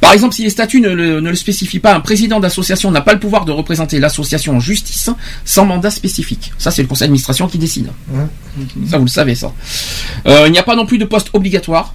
Par 0.00 0.12
exemple, 0.12 0.34
si 0.34 0.42
les 0.44 0.50
statuts 0.50 0.80
ne 0.80 0.88
le, 0.88 1.20
ne 1.20 1.28
le 1.28 1.36
spécifient 1.36 1.80
pas, 1.80 1.94
un 1.94 2.00
président 2.00 2.40
d'association 2.40 2.90
n'a 2.90 3.02
pas 3.02 3.12
le 3.12 3.20
pouvoir 3.20 3.44
de 3.44 3.52
représenter 3.52 3.98
l'association 3.98 4.56
en 4.56 4.60
justice 4.60 5.10
sans 5.44 5.66
mandat 5.66 5.90
spécifique. 5.90 6.52
Ça, 6.56 6.70
c'est 6.70 6.80
le 6.82 6.88
conseil 6.88 7.06
d'administration 7.08 7.48
qui 7.48 7.58
décide. 7.58 7.88
Ça, 8.88 8.96
vous 8.98 9.04
le 9.04 9.10
savez, 9.10 9.34
ça. 9.34 9.52
Euh, 10.26 10.44
il 10.46 10.52
n'y 10.52 10.58
a 10.58 10.62
pas 10.62 10.76
non 10.76 10.86
plus 10.86 10.98
de 10.98 11.04
poste 11.04 11.28
obligatoire. 11.34 11.94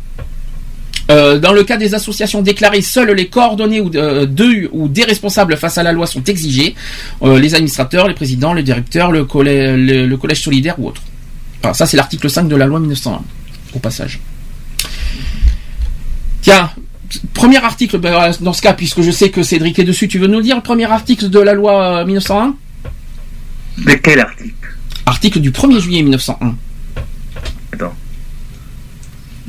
Euh, 1.09 1.39
dans 1.39 1.51
le 1.51 1.63
cas 1.63 1.77
des 1.77 1.95
associations 1.95 2.41
déclarées, 2.41 2.81
seuls 2.81 3.11
les 3.11 3.27
coordonnées 3.27 3.81
ou, 3.81 3.89
euh, 3.95 4.25
de, 4.25 4.69
ou 4.71 4.87
des 4.87 5.03
responsables 5.03 5.57
face 5.57 5.77
à 5.77 5.83
la 5.83 5.91
loi 5.93 6.05
sont 6.05 6.23
exigés. 6.25 6.75
Euh, 7.23 7.39
les 7.39 7.55
administrateurs, 7.55 8.07
les 8.07 8.13
présidents, 8.13 8.53
les 8.53 8.63
directeurs, 8.63 9.11
le, 9.11 9.23
collè- 9.23 9.75
le, 9.75 10.05
le 10.05 10.17
collège 10.17 10.41
solidaire 10.41 10.75
ou 10.77 10.87
autre. 10.89 11.01
Ça, 11.73 11.85
c'est 11.85 11.97
l'article 11.97 12.29
5 12.29 12.47
de 12.47 12.55
la 12.55 12.65
loi 12.65 12.79
1901, 12.79 13.21
au 13.75 13.79
passage. 13.79 14.19
Tiens, 16.41 16.71
premier 17.33 17.63
article, 17.63 17.99
ben, 17.99 18.31
dans 18.41 18.53
ce 18.53 18.61
cas, 18.61 18.73
puisque 18.73 19.01
je 19.01 19.11
sais 19.11 19.29
que 19.29 19.43
Cédric 19.43 19.77
est 19.79 19.83
dessus, 19.83 20.07
tu 20.07 20.17
veux 20.17 20.27
nous 20.27 20.39
le 20.39 20.43
dire, 20.43 20.55
le 20.55 20.61
premier 20.61 20.91
article 20.91 21.29
de 21.29 21.39
la 21.39 21.53
loi 21.53 21.99
euh, 22.01 22.05
1901 22.05 22.55
De 23.77 23.93
quel 23.93 24.19
article? 24.19 24.53
Article 25.05 25.39
du 25.39 25.51
1er 25.51 25.79
juillet 25.79 26.01
1901. 26.01 26.55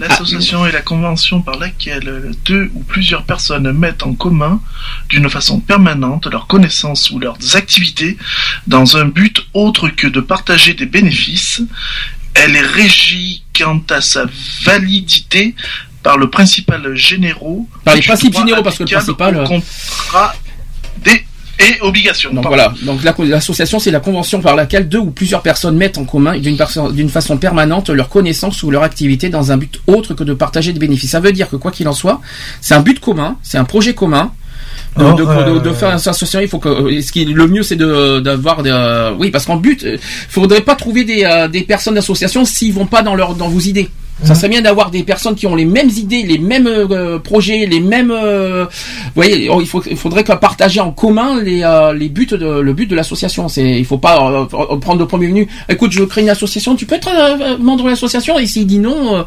L'association 0.03 0.67
est 0.67 0.73
la 0.73 0.81
convention 0.81 1.43
par 1.43 1.59
laquelle 1.59 2.33
deux 2.45 2.73
ou 2.75 2.83
plusieurs 2.83 3.23
personnes 3.23 3.71
mettent 3.71 4.03
en 4.03 4.15
commun 4.15 4.61
d'une 5.09 5.31
façon 5.31 5.61
permanente 5.61 6.27
leurs 6.27 6.49
connaissances 6.49 7.13
ou 7.13 7.21
leurs 7.21 7.57
activités 7.57 8.19
dans 8.67 8.97
un 8.97 9.05
but 9.05 9.47
autre 9.55 9.89
que 9.91 10.09
de 10.09 10.21
partager 10.21 10.75
des 10.75 10.87
bénéfices. 10.87 11.63
Elle 12.35 12.57
est 12.57 12.67
régie 12.67 13.45
quant 13.57 13.81
à 13.91 14.01
sa 14.01 14.25
validité 14.65 15.55
par 16.03 16.19
le 16.19 16.29
principal 16.29 16.97
généraux. 16.97 17.69
Par 17.85 17.95
les 17.95 18.03
principes 18.03 18.35
généraux, 18.35 18.63
parce 18.65 18.79
que 18.79 18.83
le 18.83 18.91
principal, 18.91 19.37
euh, 19.37 19.45
contrats 19.45 20.35
des 21.05 21.25
et 21.69 21.81
obligations. 21.81 22.33
Donc 22.33 22.47
voilà, 22.47 22.73
donc 22.83 23.03
la- 23.03 23.15
l'association 23.27 23.79
c'est 23.79 23.91
la 23.91 24.01
convention 24.01 24.41
par 24.41 24.57
laquelle 24.57 24.89
deux 24.89 24.99
ou 24.99 25.11
plusieurs 25.11 25.43
personnes 25.43 25.77
mettent 25.77 25.99
en 25.99 26.05
commun 26.05 26.37
d'une 26.39 27.09
façon 27.09 27.37
permanente 27.39 27.91
leurs 27.91 28.09
connaissances 28.09 28.63
ou 28.63 28.71
leur 28.71 28.83
activité 28.83 29.29
dans 29.29 29.53
un 29.53 29.57
but 29.57 29.81
autre 29.87 30.15
que 30.15 30.25
de 30.25 30.35
partager 30.35 30.73
des 30.73 30.79
bénéfices. 30.79 31.11
Ça 31.11 31.21
veut 31.21 31.33
dire 31.33 31.49
que 31.49 31.57
quoi 31.57 31.71
qu'il 31.71 31.89
en 31.89 31.93
soit, 31.93 32.21
c'est 32.61 32.75
un 32.75 32.81
but 32.81 33.01
commun, 33.01 33.37
c'est 33.43 33.59
un 33.59 33.65
projet 33.65 33.95
commun. 33.95 34.33
De, 34.97 35.05
Or, 35.05 35.15
de- 35.17 35.25
de- 35.25 35.29
euh, 35.31 35.59
de 35.61 35.73
faire 35.73 35.89
une 35.89 35.95
association, 35.97 36.41
il 36.41 36.49
faut 36.49 36.59
que 36.59 36.69
euh, 36.69 37.01
ce 37.01 37.13
qui 37.13 37.25
le 37.25 37.47
mieux 37.47 37.63
c'est 37.63 37.77
de 37.77 38.21
d'avoir 38.21 38.63
des, 38.63 38.71
euh, 38.71 39.13
oui 39.19 39.31
parce 39.31 39.47
qu'en 39.47 39.57
but, 39.57 39.83
il 39.83 39.99
faudrait 40.29 40.61
pas 40.61 40.75
trouver 40.75 41.05
des, 41.05 41.25
euh, 41.25 41.49
des 41.49 41.63
personnes 41.63 41.95
d'association 41.95 42.45
s'ils 42.45 42.73
vont 42.75 42.87
pas 42.87 43.03
dans 43.03 43.15
leur 43.15 43.35
dans 43.35 43.49
vos 43.49 43.61
idées. 43.61 43.89
Ça 44.25 44.37
serait 44.37 44.49
bien 44.49 44.61
d'avoir 44.63 44.91
des 44.93 45.03
personnes 45.03 45.35
qui 45.35 45.49
ont 45.49 45.57
les 45.57 45.65
mêmes 45.65 45.89
idées, 45.89 46.23
les 46.23 46.39
mêmes 46.39 46.69
euh, 46.69 47.19
projets, 47.19 47.67
les 47.67 47.81
mêmes. 47.81 48.13
euh, 48.13 48.67
vous 48.67 49.11
voyez, 49.17 49.51
il, 49.61 49.67
faut, 49.67 49.83
il 49.91 49.97
faudrait 49.97 50.23
partager 50.23 50.79
en 50.79 50.93
commun 50.93 51.43
les, 51.43 51.63
euh, 51.65 51.93
les 51.93 52.09
buts 52.09 52.27
de 52.27 52.37
le 52.61 52.73
but 52.73 52.87
de 52.87 52.95
l'association. 52.95 53.49
C'est, 53.49 53.69
il 53.81 53.85
faut 53.85 53.99
pas 53.99 54.47
prendre 54.81 55.01
le 55.01 55.07
premier 55.09 55.27
venu. 55.27 55.49
Écoute, 55.69 55.91
je 55.91 55.99
veux 56.01 56.07
créer 56.07 56.23
une 56.23 56.31
association. 56.31 56.77
Tu 56.77 56.87
peux 56.87 56.95
être 56.95 57.11
membre 57.59 57.83
de 57.83 57.89
l'association 57.91 58.39
et 58.39 58.47
s'il 58.47 58.67
dit 58.69 58.79
non, 58.79 59.25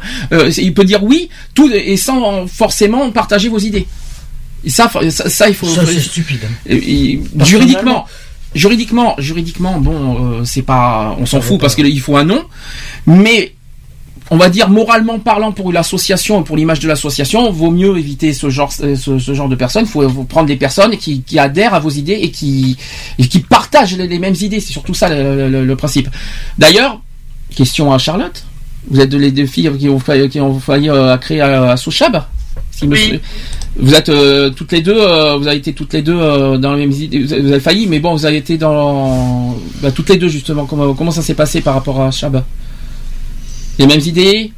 il 0.56 0.72
peut 0.72 0.84
dire 0.84 1.02
oui, 1.04 1.28
tout 1.54 1.70
et 1.70 1.96
sans 1.98 2.46
forcément 2.46 3.10
partager 3.10 3.50
vos 3.50 3.58
idées. 3.58 3.86
Et 4.64 4.70
ça, 4.70 4.90
ça, 5.10 5.28
ça, 5.28 5.48
il 5.48 5.54
faut. 5.54 5.66
Ça, 5.66 5.84
c'est 5.84 6.00
stupide. 6.00 6.40
hein. 6.44 6.70
Et 6.70 7.20
juridiquement, 7.44 8.06
juridiquement, 8.54 9.14
juridiquement, 9.18 9.78
bon, 9.78 10.16
euh, 10.40 10.44
c'est 10.44 10.62
pas, 10.62 11.14
on 11.20 11.26
s'en 11.26 11.40
fout 11.42 11.60
parce 11.60 11.74
qu'il 11.74 12.00
faut 12.00 12.16
un 12.16 12.24
nom, 12.24 12.42
mais 13.06 13.52
on 14.30 14.36
va 14.36 14.48
dire 14.48 14.68
moralement 14.68 15.18
parlant 15.18 15.52
pour 15.52 15.72
l'association 15.72 16.42
pour 16.42 16.56
l'image 16.56 16.80
de 16.80 16.88
l'association, 16.88 17.50
vaut 17.52 17.70
mieux 17.70 17.96
éviter 17.96 18.32
ce 18.32 18.50
genre, 18.50 18.72
euh, 18.82 18.96
ce, 18.96 19.18
ce 19.18 19.34
genre 19.34 19.48
de 19.48 19.54
personnes. 19.54 19.84
Il 19.84 19.88
faut, 19.90 20.08
faut 20.08 20.24
prendre 20.24 20.46
des 20.48 20.56
personnes 20.56 20.96
qui, 20.96 21.22
qui 21.22 21.38
adhèrent 21.38 21.74
à 21.74 21.78
vos 21.80 21.90
idées 21.90 22.18
et 22.20 22.30
qui, 22.30 22.76
et 23.18 23.26
qui 23.28 23.38
partagent 23.40 23.96
les, 23.96 24.06
les 24.08 24.18
mêmes 24.18 24.34
idées. 24.40 24.60
C'est 24.60 24.72
surtout 24.72 24.94
ça 24.94 25.08
le, 25.08 25.48
le- 25.48 25.64
le 25.64 25.76
principe. 25.76 26.08
D'ailleurs, 26.58 27.00
question 27.54 27.92
à 27.92 27.98
Charlotte. 27.98 28.44
Vous 28.88 29.00
êtes 29.00 29.12
les 29.14 29.32
deux 29.32 29.46
filles 29.46 29.70
qui 29.78 29.88
ont 29.88 29.98
failli, 29.98 30.28
qui 30.28 30.40
ont 30.40 30.58
failli 30.60 30.88
euh, 30.90 31.16
créer 31.16 31.40
à, 31.40 31.70
à 31.72 31.76
Sochab 31.76 32.22
si 32.70 32.86
sou- 32.96 33.18
Vous 33.78 33.94
êtes 33.94 34.08
euh, 34.08 34.50
toutes 34.50 34.72
les 34.72 34.80
deux, 34.80 34.96
euh, 34.96 35.36
vous 35.38 35.46
avez 35.46 35.56
été 35.58 35.72
toutes 35.72 35.92
les 35.92 36.02
deux 36.02 36.16
euh, 36.18 36.56
dans 36.58 36.74
les 36.74 36.86
mêmes 36.86 36.92
idées. 37.00 37.20
Vous 37.22 37.32
avez, 37.32 37.42
vous 37.42 37.50
avez 37.52 37.60
failli, 37.60 37.86
mais 37.86 38.00
bon, 38.00 38.12
vous 38.14 38.26
avez 38.26 38.36
été 38.38 38.58
dans 38.58 39.56
bah, 39.82 39.90
toutes 39.92 40.08
les 40.10 40.16
deux 40.16 40.28
justement. 40.28 40.66
Comment, 40.66 40.94
comment 40.94 41.10
ça 41.10 41.22
s'est 41.22 41.34
passé 41.34 41.60
par 41.62 41.74
rapport 41.74 42.00
à 42.00 42.10
Chab 42.10 42.42
Les 43.78 43.86
mêmes 43.86 44.00
idées? 44.00 44.52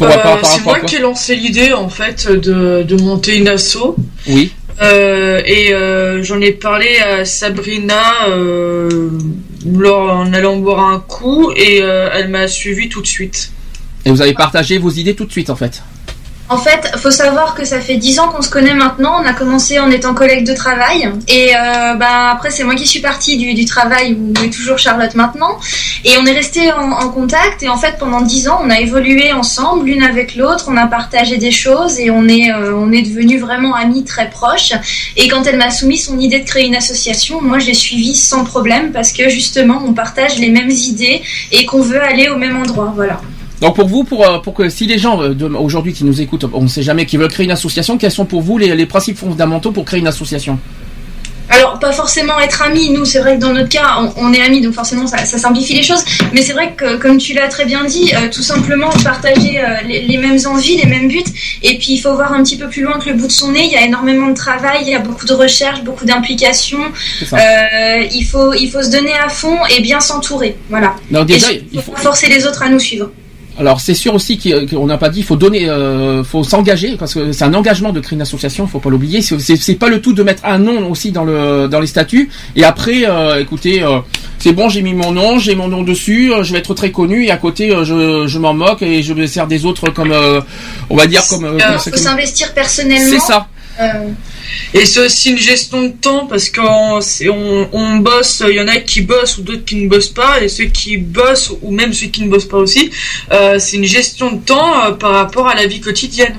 Euh, 0.00 0.36
c'est 0.42 0.64
moi 0.64 0.80
qui 0.80 0.96
ai 0.96 0.98
lancé 0.98 1.36
l'idée 1.36 1.72
en 1.72 1.88
fait 1.88 2.28
de, 2.28 2.82
de 2.82 2.96
monter 3.00 3.36
une 3.36 3.46
asso. 3.46 3.94
Oui. 4.26 4.52
Euh, 4.80 5.40
et 5.44 5.72
euh, 5.72 6.24
j'en 6.24 6.40
ai 6.40 6.50
parlé 6.50 6.98
à 6.98 7.24
Sabrina 7.24 8.26
lors, 8.26 10.10
en 10.10 10.32
allant 10.32 10.56
boire 10.56 10.88
un 10.88 10.98
coup 10.98 11.52
et 11.54 11.78
elle 11.78 12.28
m'a 12.28 12.48
suivi 12.48 12.88
tout 12.88 13.00
de 13.00 13.06
suite. 13.06 13.52
Et 14.04 14.10
vous 14.10 14.20
avez 14.20 14.34
partagé 14.34 14.78
vos 14.78 14.90
idées 14.90 15.14
tout 15.14 15.24
de 15.24 15.30
suite 15.30 15.50
en 15.50 15.56
fait? 15.56 15.84
En 16.52 16.58
fait, 16.58 16.92
faut 16.98 17.10
savoir 17.10 17.54
que 17.54 17.64
ça 17.64 17.80
fait 17.80 17.96
10 17.96 18.20
ans 18.20 18.28
qu'on 18.28 18.42
se 18.42 18.50
connaît 18.50 18.74
maintenant. 18.74 19.22
On 19.22 19.24
a 19.24 19.32
commencé 19.32 19.78
en 19.78 19.90
étant 19.90 20.12
collègues 20.12 20.46
de 20.46 20.52
travail. 20.52 21.10
Et 21.26 21.56
euh, 21.56 21.94
bah, 21.94 22.28
après, 22.30 22.50
c'est 22.50 22.62
moi 22.62 22.74
qui 22.74 22.86
suis 22.86 23.00
partie 23.00 23.38
du, 23.38 23.64
travail, 23.64 24.12
où 24.12 24.34
est 24.44 24.50
toujours 24.50 24.76
Charlotte 24.76 25.14
maintenant. 25.14 25.58
Et 26.04 26.10
on 26.20 26.26
est 26.26 26.34
resté 26.34 26.70
en, 26.70 26.92
en 26.92 27.08
contact. 27.08 27.62
Et 27.62 27.70
en 27.70 27.78
fait, 27.78 27.96
pendant 27.98 28.20
10 28.20 28.50
ans, 28.50 28.60
on 28.62 28.68
a 28.68 28.80
évolué 28.80 29.32
ensemble, 29.32 29.86
l'une 29.86 30.02
avec 30.02 30.36
l'autre. 30.36 30.66
On 30.68 30.76
a 30.76 30.86
partagé 30.86 31.38
des 31.38 31.52
choses 31.52 31.98
et 31.98 32.10
on 32.10 32.28
est, 32.28 32.52
euh, 32.52 32.76
on 32.76 32.92
est 32.92 33.00
devenus 33.00 33.40
vraiment 33.40 33.74
amis 33.74 34.04
très 34.04 34.28
proches. 34.28 34.74
Et 35.16 35.28
quand 35.28 35.46
elle 35.46 35.56
m'a 35.56 35.70
soumis 35.70 35.96
son 35.96 36.18
idée 36.18 36.40
de 36.40 36.46
créer 36.46 36.66
une 36.66 36.76
association, 36.76 37.40
moi, 37.40 37.60
je 37.60 37.68
l'ai 37.68 37.74
suivie 37.74 38.14
sans 38.14 38.44
problème 38.44 38.92
parce 38.92 39.12
que 39.12 39.30
justement, 39.30 39.82
on 39.86 39.94
partage 39.94 40.38
les 40.38 40.50
mêmes 40.50 40.68
idées 40.68 41.22
et 41.50 41.64
qu'on 41.64 41.80
veut 41.80 42.02
aller 42.02 42.28
au 42.28 42.36
même 42.36 42.58
endroit. 42.58 42.92
Voilà. 42.94 43.22
Donc 43.62 43.76
pour 43.76 43.88
vous, 43.88 44.04
pour, 44.04 44.26
euh, 44.26 44.38
pour 44.38 44.54
que 44.54 44.68
si 44.68 44.86
les 44.86 44.98
gens 44.98 45.22
euh, 45.22 45.34
aujourd'hui 45.58 45.92
qui 45.92 46.04
nous 46.04 46.20
écoutent, 46.20 46.44
on 46.52 46.62
ne 46.62 46.68
sait 46.68 46.82
jamais, 46.82 47.06
qui 47.06 47.16
veulent 47.16 47.30
créer 47.30 47.46
une 47.46 47.52
association, 47.52 47.96
quels 47.96 48.10
sont 48.10 48.26
pour 48.26 48.42
vous 48.42 48.58
les, 48.58 48.74
les 48.74 48.86
principes 48.86 49.16
fondamentaux 49.16 49.70
pour 49.70 49.84
créer 49.84 50.00
une 50.00 50.08
association? 50.08 50.58
Alors, 51.48 51.78
pas 51.78 51.92
forcément 51.92 52.38
être 52.40 52.62
amis. 52.62 52.90
Nous, 52.90 53.04
c'est 53.04 53.18
vrai 53.20 53.36
que 53.36 53.40
dans 53.40 53.52
notre 53.52 53.68
cas, 53.68 53.98
on, 54.00 54.12
on 54.16 54.32
est 54.32 54.40
amis, 54.40 54.62
donc 54.62 54.72
forcément, 54.72 55.06
ça, 55.06 55.18
ça 55.18 55.38
simplifie 55.38 55.74
les 55.74 55.82
choses. 55.82 56.02
Mais 56.32 56.40
c'est 56.40 56.54
vrai 56.54 56.72
que, 56.74 56.96
comme 56.96 57.18
tu 57.18 57.34
l'as 57.34 57.48
très 57.48 57.66
bien 57.66 57.84
dit, 57.84 58.12
euh, 58.14 58.30
tout 58.32 58.42
simplement 58.42 58.88
partager 59.04 59.58
euh, 59.58 59.82
les, 59.86 60.02
les 60.02 60.16
mêmes 60.16 60.38
envies, 60.46 60.76
les 60.78 60.86
mêmes 60.86 61.08
buts. 61.08 61.22
Et 61.62 61.76
puis, 61.78 61.92
il 61.94 61.98
faut 61.98 62.14
voir 62.14 62.32
un 62.32 62.42
petit 62.42 62.56
peu 62.56 62.68
plus 62.68 62.82
loin 62.82 62.98
que 62.98 63.10
le 63.10 63.16
bout 63.16 63.26
de 63.26 63.32
son 63.32 63.52
nez. 63.52 63.66
Il 63.66 63.72
y 63.72 63.76
a 63.76 63.84
énormément 63.84 64.28
de 64.28 64.34
travail, 64.34 64.78
il 64.82 64.88
y 64.88 64.94
a 64.94 65.00
beaucoup 65.00 65.26
de 65.26 65.34
recherche, 65.34 65.82
beaucoup 65.82 66.06
d'implication. 66.06 66.80
Euh, 67.32 67.36
il, 68.12 68.24
faut, 68.24 68.54
il 68.54 68.70
faut 68.70 68.82
se 68.82 68.90
donner 68.90 69.12
à 69.12 69.28
fond 69.28 69.58
et 69.76 69.82
bien 69.82 70.00
s'entourer. 70.00 70.56
Voilà. 70.70 70.94
Donc 71.10 71.26
déjà, 71.26 71.52
et 71.52 71.64
il 71.70 71.82
faut 71.82 71.94
forcer 71.96 72.28
les 72.28 72.46
autres 72.46 72.62
à 72.62 72.70
nous 72.70 72.80
suivre. 72.80 73.10
Alors 73.58 73.80
c'est 73.80 73.94
sûr 73.94 74.14
aussi 74.14 74.38
qu'on 74.38 74.86
n'a 74.86 74.96
pas 74.98 75.08
dit, 75.10 75.20
il 75.20 75.24
faut 75.24 75.36
donner, 75.36 75.68
euh, 75.68 76.24
faut 76.24 76.42
s'engager 76.42 76.96
parce 76.98 77.12
que 77.14 77.32
c'est 77.32 77.44
un 77.44 77.52
engagement 77.54 77.92
de 77.92 78.00
créer 78.00 78.16
une 78.16 78.22
association, 78.22 78.64
il 78.64 78.70
faut 78.70 78.78
pas 78.80 78.88
l'oublier. 78.90 79.20
C'est- 79.22 79.78
pas 79.78 79.88
le 79.88 80.00
tout 80.00 80.12
de 80.14 80.22
mettre 80.22 80.42
un 80.44 80.58
nom 80.58 80.90
aussi 80.90 81.12
dans 81.12 81.24
le 81.24 81.68
dans 81.68 81.80
les 81.80 81.86
statuts 81.86 82.30
et 82.56 82.64
après, 82.64 83.04
euh, 83.06 83.40
écoutez, 83.40 83.82
euh, 83.82 83.98
c'est 84.38 84.52
bon, 84.52 84.68
j'ai 84.68 84.80
mis 84.82 84.94
mon 84.94 85.12
nom, 85.12 85.38
j'ai 85.38 85.54
mon 85.54 85.68
nom 85.68 85.82
dessus, 85.82 86.32
euh, 86.32 86.42
je 86.44 86.52
vais 86.52 86.60
être 86.60 86.74
très 86.74 86.90
connu 86.90 87.26
et 87.26 87.30
à 87.30 87.36
côté, 87.36 87.70
euh, 87.74 87.84
je, 87.84 88.26
je 88.26 88.38
m'en 88.38 88.54
moque 88.54 88.82
et 88.82 89.02
je 89.02 89.12
me 89.12 89.26
sers 89.26 89.46
des 89.46 89.64
autres 89.66 89.90
comme, 89.90 90.12
euh, 90.12 90.40
on 90.90 90.96
va 90.96 91.06
dire 91.06 91.22
comme. 91.28 91.44
euh, 91.44 91.58
Il 91.58 91.78
faut 91.78 91.90
comme- 91.90 91.98
s'investir 91.98 92.52
personnellement. 92.54 93.10
C'est 93.10 93.18
ça. 93.20 93.48
Euh, 93.80 94.08
Et 94.74 94.84
c'est 94.84 95.00
aussi 95.00 95.30
une 95.30 95.38
gestion 95.38 95.82
de 95.82 95.88
temps 95.88 96.26
parce 96.26 96.50
qu'on 96.50 97.00
on, 97.30 97.68
on 97.72 97.96
bosse, 97.96 98.42
il 98.48 98.54
y 98.56 98.60
en 98.60 98.68
a 98.68 98.76
qui 98.76 99.00
bossent 99.00 99.38
ou 99.38 99.42
d'autres 99.42 99.64
qui 99.64 99.76
ne 99.76 99.88
bossent 99.88 100.10
pas, 100.10 100.42
et 100.42 100.48
ceux 100.48 100.64
qui 100.66 100.98
bossent 100.98 101.52
ou 101.62 101.70
même 101.70 101.92
ceux 101.92 102.08
qui 102.08 102.22
ne 102.22 102.28
bossent 102.28 102.48
pas 102.48 102.58
aussi, 102.58 102.90
euh, 103.32 103.58
c'est 103.58 103.76
une 103.76 103.84
gestion 103.84 104.32
de 104.32 104.40
temps 104.44 104.84
euh, 104.84 104.90
par 104.92 105.12
rapport 105.12 105.48
à 105.48 105.54
la 105.54 105.66
vie 105.66 105.80
quotidienne. 105.80 106.36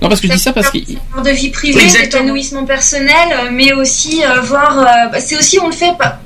Non 0.00 0.08
parce 0.08 0.20
que 0.20 0.28
je 0.28 0.32
dis 0.32 0.38
ça 0.38 0.52
parce 0.52 0.70
que 0.70 0.78
de 0.78 1.30
vie 1.30 1.50
privée, 1.50 1.80
d'épanouissement 1.86 2.64
personnel, 2.64 3.28
mais 3.52 3.72
aussi 3.74 4.22
euh, 4.24 4.40
voir. 4.40 4.78
euh, 4.78 4.84
bah, 5.12 5.20
c'est 5.20 5.36
aussi, 5.36 5.58
on 5.58 5.66
le 5.66 5.74
fait 5.74 5.96
pas. 5.98 6.20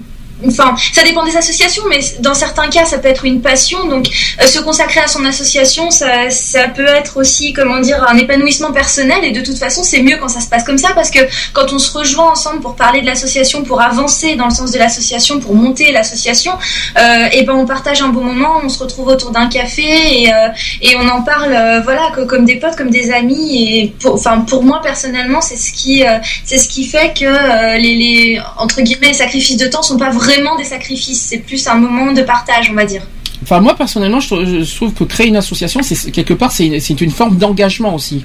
Enfin, 0.46 0.74
ça 0.92 1.02
dépend 1.04 1.24
des 1.24 1.36
associations, 1.36 1.84
mais 1.88 2.00
dans 2.20 2.34
certains 2.34 2.68
cas, 2.68 2.84
ça 2.84 2.98
peut 2.98 3.08
être 3.08 3.24
une 3.24 3.40
passion. 3.40 3.86
Donc, 3.86 4.08
euh, 4.42 4.46
se 4.46 4.58
consacrer 4.58 5.00
à 5.00 5.06
son 5.06 5.24
association, 5.24 5.90
ça, 5.90 6.28
ça 6.30 6.68
peut 6.68 6.86
être 6.86 7.18
aussi, 7.18 7.52
comment 7.52 7.80
dire, 7.80 8.04
un 8.08 8.18
épanouissement 8.18 8.72
personnel. 8.72 9.24
Et 9.24 9.30
de 9.30 9.40
toute 9.40 9.58
façon, 9.58 9.82
c'est 9.84 10.02
mieux 10.02 10.16
quand 10.20 10.28
ça 10.28 10.40
se 10.40 10.48
passe 10.48 10.64
comme 10.64 10.78
ça, 10.78 10.88
parce 10.94 11.10
que 11.10 11.20
quand 11.52 11.72
on 11.72 11.78
se 11.78 11.96
rejoint 11.96 12.32
ensemble 12.32 12.60
pour 12.60 12.74
parler 12.74 13.00
de 13.00 13.06
l'association, 13.06 13.62
pour 13.62 13.80
avancer 13.80 14.34
dans 14.34 14.46
le 14.46 14.54
sens 14.54 14.72
de 14.72 14.78
l'association, 14.78 15.38
pour 15.38 15.54
monter 15.54 15.92
l'association, 15.92 16.52
euh, 16.98 17.28
et 17.32 17.44
ben 17.44 17.54
on 17.54 17.66
partage 17.66 18.02
un 18.02 18.08
bon 18.08 18.22
moment, 18.24 18.60
on 18.62 18.68
se 18.68 18.80
retrouve 18.80 19.08
autour 19.08 19.30
d'un 19.30 19.48
café 19.48 19.82
et, 19.82 20.34
euh, 20.34 20.48
et 20.82 20.96
on 20.96 21.08
en 21.08 21.22
parle, 21.22 21.52
euh, 21.52 21.80
voilà, 21.80 22.10
comme 22.26 22.44
des 22.44 22.56
potes, 22.56 22.76
comme 22.76 22.90
des 22.90 23.12
amis. 23.12 23.78
Et 23.78 23.94
pour, 24.00 24.14
enfin, 24.14 24.40
pour 24.40 24.64
moi 24.64 24.80
personnellement, 24.82 25.40
c'est 25.40 25.56
ce 25.56 25.72
qui, 25.72 26.04
c'est 26.44 26.58
ce 26.58 26.68
qui 26.68 26.84
fait 26.84 27.14
que 27.18 27.78
les, 27.78 28.40
entre 28.58 28.82
guillemets 28.82 29.12
sacrifices 29.12 29.56
de 29.56 29.66
temps 29.66 29.82
sont 29.82 29.96
pas 29.96 30.10
vraiment 30.10 30.23
des 30.58 30.64
sacrifices, 30.64 31.22
c'est 31.22 31.38
plus 31.38 31.66
un 31.66 31.76
moment 31.76 32.12
de 32.12 32.22
partage, 32.22 32.70
on 32.70 32.74
va 32.74 32.84
dire. 32.84 33.02
Enfin, 33.42 33.60
moi 33.60 33.74
personnellement, 33.76 34.20
je 34.20 34.74
trouve, 34.74 34.94
que 34.94 35.04
créer 35.04 35.26
une 35.26 35.36
association, 35.36 35.80
c'est 35.82 36.10
quelque 36.10 36.32
part, 36.32 36.50
c'est 36.50 36.66
une, 36.66 37.10
forme 37.10 37.36
d'engagement 37.36 37.94
aussi. 37.94 38.24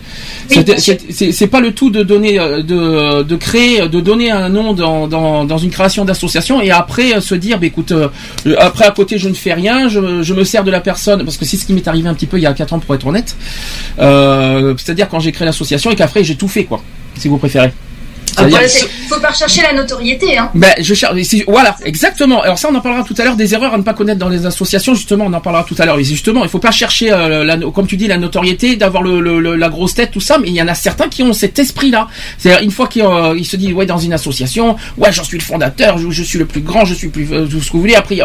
Oui, 0.50 0.64
C'est- 0.78 1.48
pas 1.48 1.60
le 1.60 1.74
tout 1.74 1.90
de 1.90 2.04
donner, 2.04 2.40
euh, 2.40 2.62
de, 2.64 3.24
de 3.24 3.36
créer, 3.36 3.90
de 3.90 4.00
donner 4.00 4.32
un 4.32 4.48
nom 4.48 4.74
dans, 4.74 5.08
dans, 5.08 5.44
dans 5.44 5.58
une 5.58 5.72
création 5.72 6.06
d'association 6.06 6.62
et 6.62 6.72
après 6.72 7.16
euh, 7.16 7.22
se 7.22 7.36
dire, 7.36 7.60
bah, 7.60 7.66
écoute, 7.66 7.92
euh, 7.92 8.08
euh, 8.46 8.56
après 8.60 8.86
à 8.86 8.92
côté, 8.92 9.18
je 9.18 9.28
ne 9.28 9.34
fais 9.34 9.54
rien, 9.54 9.90
je, 9.90 10.22
je 10.24 10.34
me 10.34 10.44
sers 10.46 10.64
de 10.64 10.72
la 10.72 10.80
personne 10.80 11.26
parce 11.26 11.36
que 11.38 11.44
c'est 11.44 11.58
ce 11.58 11.66
qui 11.66 11.74
m'est 11.74 11.88
arrivé 11.88 12.08
un 12.08 12.14
petit 12.14 12.28
peu 12.28 12.38
il 12.38 12.44
y 12.44 12.46
a 12.46 12.54
4 12.54 12.74
ans 12.74 12.80
pour 12.80 12.96
être 12.96 13.06
honnête. 13.08 13.36
Euh, 14.00 14.74
C'est-à-dire 14.78 15.10
quand 15.10 15.20
j'ai 15.20 15.34
créé 15.34 15.46
l'association 15.46 15.92
et 15.92 15.96
qu'après 15.96 16.24
j'ai 16.24 16.36
tout 16.36 16.48
fait 16.48 16.64
quoi, 16.64 16.82
si 17.18 17.28
vous 17.28 17.38
préférez. 17.38 17.74
Après, 18.46 18.68
faut 19.10 19.20
pas 19.20 19.30
rechercher 19.30 19.62
la 19.62 19.74
notoriété, 19.74 20.38
hein. 20.38 20.50
ben, 20.54 20.74
je 20.80 20.94
cherche. 20.94 21.14
Voilà, 21.48 21.76
exactement. 21.84 22.42
Alors 22.42 22.58
ça, 22.58 22.70
on 22.72 22.76
en 22.76 22.82
parlera 22.82 23.04
tout 23.04 23.16
à 23.18 23.24
l'heure 23.24 23.36
des 23.36 23.54
erreurs 23.54 23.74
à 23.74 23.78
ne 23.78 23.84
pas 23.84 23.94
connaître 23.94 24.20
dans 24.20 24.30
les 24.30 24.46
associations. 24.46 24.94
Justement, 24.96 25.26
on 25.28 25.34
en 25.34 25.42
parlera 25.42 25.64
tout 25.64 25.76
à 25.80 25.86
l'heure. 25.86 26.00
Et 26.00 26.04
justement, 26.04 26.44
il 26.44 26.50
faut 26.50 26.60
pas 26.60 26.72
chercher, 26.72 27.12
euh, 27.12 27.44
la, 27.44 27.58
comme 27.58 27.88
tu 27.88 27.98
dis, 27.98 28.08
la 28.08 28.18
notoriété, 28.18 28.76
d'avoir 28.76 29.04
le, 29.04 29.20
le- 29.20 29.40
le- 29.40 29.56
la 29.56 29.70
grosse 29.70 29.94
tête, 29.96 30.12
tout 30.12 30.20
ça. 30.22 30.38
Mais 30.38 30.48
il 30.50 30.54
y 30.56 30.62
en 30.62 30.68
a 30.68 30.76
certains 30.76 31.10
qui 31.10 31.24
ont 31.24 31.34
cet 31.34 31.60
esprit-là. 31.60 32.08
C'est-à-dire 32.38 32.64
une 32.64 32.72
fois 32.72 32.88
qu'ils 32.88 33.04
euh, 33.04 33.44
se 33.44 33.56
disent, 33.56 33.74
ouais, 33.74 33.86
dans 33.86 33.98
une 33.98 34.14
association, 34.14 34.76
ouais, 34.98 35.12
j'en 35.12 35.24
suis 35.24 35.38
le 35.38 35.44
fondateur, 35.44 35.98
je, 35.98 36.10
je 36.12 36.24
suis 36.24 36.38
le 36.40 36.46
plus 36.46 36.62
grand, 36.62 36.86
je 36.86 36.94
suis 36.94 37.10
plus 37.10 37.28
euh, 37.32 37.46
tout 37.48 37.62
ce 37.62 37.68
que 37.68 37.74
vous 37.74 37.82
voulez. 37.82 37.96
Après, 37.96 38.18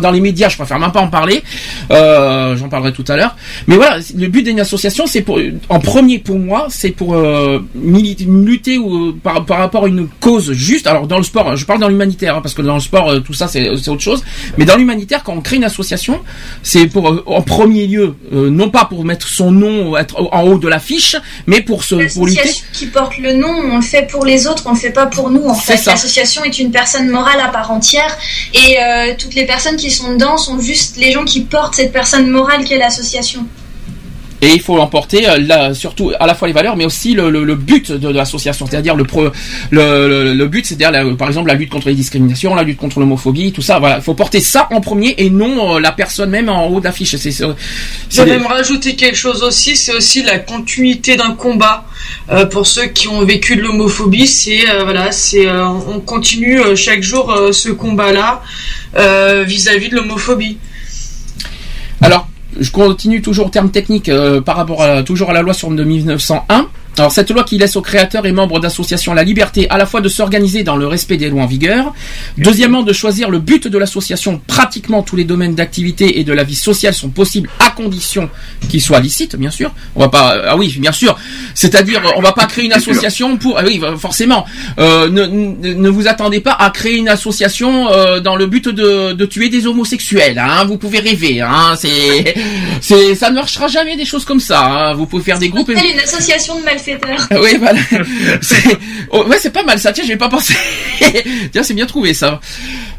dans 0.00 0.10
les 0.10 0.20
médias, 0.20 0.48
je 0.48 0.56
préfère 0.56 0.78
même 0.78 0.92
pas 0.92 1.00
en 1.00 1.08
parler. 1.08 1.42
Euh, 1.90 2.56
J'en 2.56 2.68
parlerai 2.68 2.92
tout 2.92 3.04
à 3.08 3.16
l'heure. 3.16 3.36
Mais 3.66 3.76
voilà, 3.76 3.98
le 4.16 4.26
but 4.28 4.42
d'une 4.42 4.60
association, 4.60 5.06
c'est 5.06 5.22
pour, 5.22 5.38
en 5.68 5.80
premier 5.80 6.18
pour 6.18 6.38
moi, 6.38 6.66
c'est 6.70 6.90
pour 6.90 7.14
euh, 7.14 7.60
lutter 7.82 8.78
ou, 8.78 9.12
par, 9.22 9.44
par 9.48 9.58
rapport 9.58 9.86
à 9.86 9.88
une 9.88 10.06
cause 10.20 10.52
juste. 10.52 10.86
Alors 10.86 11.08
dans 11.08 11.18
le 11.18 11.24
sport, 11.24 11.56
je 11.56 11.64
parle 11.64 11.80
dans 11.80 11.88
l'humanitaire, 11.88 12.36
hein, 12.36 12.40
parce 12.40 12.54
que 12.54 12.62
dans 12.62 12.74
le 12.74 12.80
sport, 12.80 13.10
euh, 13.10 13.20
tout 13.20 13.32
ça 13.32 13.48
c'est 13.48 13.68
autre 13.68 14.00
chose. 14.00 14.22
Mais 14.56 14.64
dans 14.64 14.76
l'humanitaire, 14.76 15.24
quand 15.24 15.32
on 15.32 15.40
crée 15.40 15.56
une 15.56 15.64
association, 15.64 16.20
c'est 16.62 16.86
pour 16.86 17.08
euh, 17.08 17.24
en 17.26 17.42
premier 17.42 17.86
lieu, 17.86 18.14
euh, 18.32 18.50
non 18.50 18.70
pas 18.70 18.84
pour 18.84 19.04
mettre 19.04 19.26
son 19.26 19.50
nom 19.50 19.96
être 19.96 20.16
en 20.32 20.42
haut 20.42 20.58
de 20.58 20.68
l'affiche, 20.68 21.16
mais 21.46 21.62
pour 21.62 21.82
se 21.82 22.14
pour 22.14 22.26
lutter. 22.26 22.50
Qui 22.72 22.86
porte 22.86 23.18
le 23.18 23.32
nom, 23.32 23.48
on 23.48 23.76
le 23.76 23.82
fait 23.82 24.06
pour 24.08 24.24
les 24.24 24.46
autres, 24.46 24.64
on 24.66 24.74
le 24.74 24.78
fait 24.78 24.90
pas 24.90 25.06
pour 25.06 25.30
nous. 25.30 25.44
En 25.46 25.54
fait, 25.54 25.84
l'association 25.86 26.44
est 26.44 26.58
une 26.58 26.70
personne 26.70 27.08
morale 27.08 27.40
à 27.40 27.48
part 27.48 27.70
entière, 27.70 28.16
et 28.52 28.78
euh, 28.78 29.14
toutes 29.18 29.34
les 29.34 29.46
personnes 29.46 29.76
qui 29.76 29.90
sont 29.90 30.12
dedans 30.12 30.36
sont 30.36 30.60
juste 30.60 30.96
les 30.98 31.10
gens 31.10 31.24
qui 31.24 31.40
portent 31.40 31.74
cette 31.74 31.92
personne 31.92 32.28
morale 32.28 32.64
qu'est 32.64 32.78
l'association. 32.78 33.46
Et 34.40 34.52
il 34.54 34.60
faut 34.60 34.78
emporter 34.78 35.28
euh, 35.28 35.38
là, 35.38 35.74
surtout 35.74 36.12
à 36.20 36.26
la 36.26 36.34
fois 36.36 36.46
les 36.46 36.54
valeurs, 36.54 36.76
mais 36.76 36.84
aussi 36.84 37.12
le, 37.14 37.28
le- 37.28 37.42
le 37.42 37.56
but 37.56 37.90
de, 37.90 37.96
de 37.98 38.08
l'association, 38.16 38.66
c'est-à-dire 38.70 38.94
le, 38.94 39.02
pro- 39.04 39.30
le, 39.70 40.08
le, 40.08 40.34
le 40.34 40.46
but, 40.46 40.64
c'est-à-dire 40.64 40.92
la- 40.92 41.04
par 41.16 41.26
exemple 41.26 41.48
la 41.48 41.54
lutte 41.54 41.70
contre 41.70 41.88
les 41.88 41.94
discriminations, 41.94 42.54
la 42.54 42.62
lutte 42.62 42.78
contre 42.78 43.00
l'homophobie, 43.00 43.50
tout 43.52 43.62
ça. 43.62 43.80
Voilà, 43.80 43.96
il 43.96 44.02
faut 44.02 44.14
porter 44.14 44.40
ça 44.40 44.68
en 44.70 44.80
premier 44.80 45.14
et 45.18 45.28
non 45.28 45.74
euh, 45.76 45.80
la 45.80 45.90
personne 45.90 46.30
même 46.30 46.48
en 46.48 46.68
haut 46.68 46.78
de 46.78 46.84
l'affiche. 46.84 47.16
C'est, 47.16 47.32
Je 47.32 48.22
vais 48.22 48.30
même 48.30 48.46
rajouter 48.46 48.94
quelque 48.94 49.16
chose 49.16 49.42
aussi, 49.42 49.74
c'est 49.74 49.92
aussi 49.92 50.22
la 50.22 50.38
continuité 50.38 51.16
d'un 51.16 51.32
combat. 51.32 51.84
Euh, 52.30 52.46
pour 52.46 52.66
ceux 52.66 52.86
qui 52.86 53.08
ont 53.08 53.24
vécu 53.24 53.56
de 53.56 53.62
l'homophobie, 53.62 54.28
c'est 54.28 54.70
euh, 54.70 54.84
voilà, 54.84 55.10
c'est 55.10 55.50
on 55.50 55.98
continue 56.00 56.60
chaque 56.76 57.02
jour 57.02 57.36
ce 57.52 57.70
combat-là 57.70 58.42
euh, 58.96 59.42
vis-à-vis 59.44 59.88
de 59.88 59.96
l'homophobie. 59.96 60.58
Alors, 62.00 62.28
je 62.58 62.70
continue 62.70 63.22
toujours 63.22 63.46
en 63.46 63.50
termes 63.50 63.70
techniques 63.70 64.08
euh, 64.08 64.40
par 64.40 64.56
rapport 64.56 64.82
à, 64.82 65.02
toujours 65.02 65.30
à 65.30 65.32
la 65.32 65.42
loi 65.42 65.54
sur 65.54 65.70
de 65.70 65.84
1901. 65.84 66.66
Alors 66.98 67.12
cette 67.12 67.30
loi 67.30 67.44
qui 67.44 67.58
laisse 67.58 67.76
aux 67.76 67.82
créateurs 67.82 68.26
et 68.26 68.32
membres 68.32 68.58
d'associations 68.58 69.14
la 69.14 69.22
liberté 69.22 69.68
à 69.70 69.78
la 69.78 69.86
fois 69.86 70.00
de 70.00 70.08
s'organiser 70.08 70.64
dans 70.64 70.76
le 70.76 70.86
respect 70.86 71.16
des 71.16 71.28
lois 71.30 71.42
en 71.42 71.46
vigueur, 71.46 71.94
deuxièmement 72.36 72.82
de 72.82 72.92
choisir 72.92 73.30
le 73.30 73.38
but 73.38 73.68
de 73.68 73.78
l'association. 73.78 74.40
Pratiquement 74.46 75.02
tous 75.02 75.14
les 75.14 75.24
domaines 75.24 75.54
d'activité 75.54 76.18
et 76.18 76.24
de 76.24 76.32
la 76.32 76.42
vie 76.42 76.56
sociale 76.56 76.94
sont 76.94 77.10
possibles 77.10 77.48
à 77.60 77.70
condition 77.70 78.28
qu'ils 78.68 78.82
soient 78.82 78.98
licites, 79.00 79.36
bien 79.36 79.50
sûr. 79.50 79.72
On 79.94 80.00
va 80.00 80.08
pas, 80.08 80.36
ah 80.48 80.56
oui, 80.56 80.74
bien 80.80 80.90
sûr. 80.92 81.16
C'est-à-dire, 81.54 82.02
on 82.16 82.20
va 82.20 82.32
pas 82.32 82.46
créer 82.46 82.64
une 82.64 82.72
association 82.72 83.36
pour, 83.36 83.58
ah 83.58 83.62
oui, 83.64 83.80
forcément. 83.96 84.44
Euh, 84.78 85.08
ne, 85.08 85.26
ne, 85.26 85.88
vous 85.88 86.08
attendez 86.08 86.40
pas 86.40 86.52
à 86.52 86.70
créer 86.70 86.96
une 86.96 87.08
association 87.08 87.90
euh, 87.92 88.18
dans 88.20 88.34
le 88.34 88.46
but 88.46 88.68
de, 88.68 89.12
de 89.12 89.24
tuer 89.26 89.48
des 89.48 89.66
homosexuels. 89.66 90.38
Hein. 90.38 90.64
Vous 90.64 90.78
pouvez 90.78 90.98
rêver. 90.98 91.40
Hein. 91.42 91.74
C'est, 91.76 92.34
c'est, 92.80 93.14
ça 93.14 93.30
ne 93.30 93.36
marchera 93.36 93.68
jamais 93.68 93.96
des 93.96 94.04
choses 94.04 94.24
comme 94.24 94.40
ça. 94.40 94.64
Hein. 94.64 94.94
Vous 94.94 95.06
pouvez 95.06 95.22
faire 95.22 95.38
des 95.38 95.48
groupes. 95.48 95.70
et- 95.70 95.92
une 95.92 96.00
association 96.00 96.58
de 96.58 96.64
malfaiteurs. 96.64 96.87
Ah 97.30 97.36
Oui, 97.42 97.56
voilà. 97.58 97.78
C'est- 98.40 98.76
oh, 99.10 99.24
ouais, 99.26 99.36
c'est 99.40 99.52
pas 99.52 99.62
mal 99.64 99.78
ça. 99.78 99.92
Tiens, 99.92 100.04
j'avais 100.06 100.18
pas 100.18 100.28
pensé. 100.28 100.54
Tiens, 101.52 101.62
c'est 101.62 101.74
bien 101.74 101.86
trouvé 101.86 102.14
ça. 102.14 102.40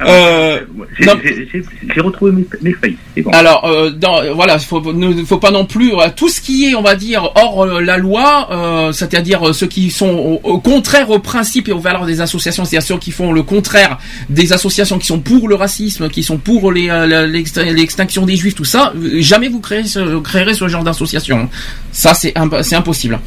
Euh, 0.02 0.62
J'ai 1.00 1.06
non. 1.06 1.14
j'ai- 1.24 2.02
retrouvé 2.02 2.32
mes, 2.32 2.46
mes 2.62 2.76
c'est 3.16 3.22
bon. 3.22 3.32
Alors, 3.32 3.66
euh, 3.66 3.90
dans, 3.92 4.22
euh, 4.22 4.34
voilà, 4.34 4.58
faut, 4.60 4.80
ne 4.94 5.24
faut 5.26 5.38
pas 5.38 5.52
non 5.52 5.66
plus 5.66 5.94
euh, 5.94 6.08
tout 6.16 6.30
ce 6.30 6.40
qui 6.40 6.70
est, 6.70 6.76
on 6.76 6.82
va 6.82 6.96
dire, 6.96 7.30
hors 7.36 7.64
euh, 7.66 7.82
la 7.82 7.98
loi, 7.98 8.48
euh, 8.52 8.92
c'est-à-dire 8.94 9.50
euh, 9.50 9.54
ceux 9.54 9.68
qui 9.68 9.92
sont 9.92 10.08
au, 10.10 10.40
au 10.44 10.60
contraire 10.60 11.10
aux 11.10 11.20
principes 11.20 11.68
et 11.68 11.72
aux 11.74 11.80
valeurs 11.80 12.06
des 12.06 12.22
associations, 12.22 12.64
c'est-à-dire 12.64 12.88
ceux 12.88 12.98
qui 12.98 13.12
font 13.12 13.34
le 13.34 13.44
contraire 13.44 13.98
des 14.30 14.54
associations 14.54 14.98
qui 15.00 15.08
sont 15.08 15.20
pour 15.20 15.50
le 15.50 15.56
racisme, 15.56 16.10
qui 16.10 16.24
sont 16.24 16.38
pour 16.38 16.72
les, 16.72 16.90
euh, 16.90 17.28
l'extinction 17.28 18.26
des 18.26 18.38
juifs, 18.38 18.56
tout 18.56 18.64
ça, 18.66 18.94
euh, 18.96 19.18
jamais 19.22 19.50
vous 19.50 19.60
créerez 19.60 19.84
ce, 19.88 20.20
créerez 20.20 20.54
ce 20.54 20.68
genre 20.70 20.84
d'association. 20.86 21.50
Ça, 21.92 22.14
c'est 22.14 22.38
imp- 22.38 22.62
c'est 22.62 22.76
impossible. 22.76 23.20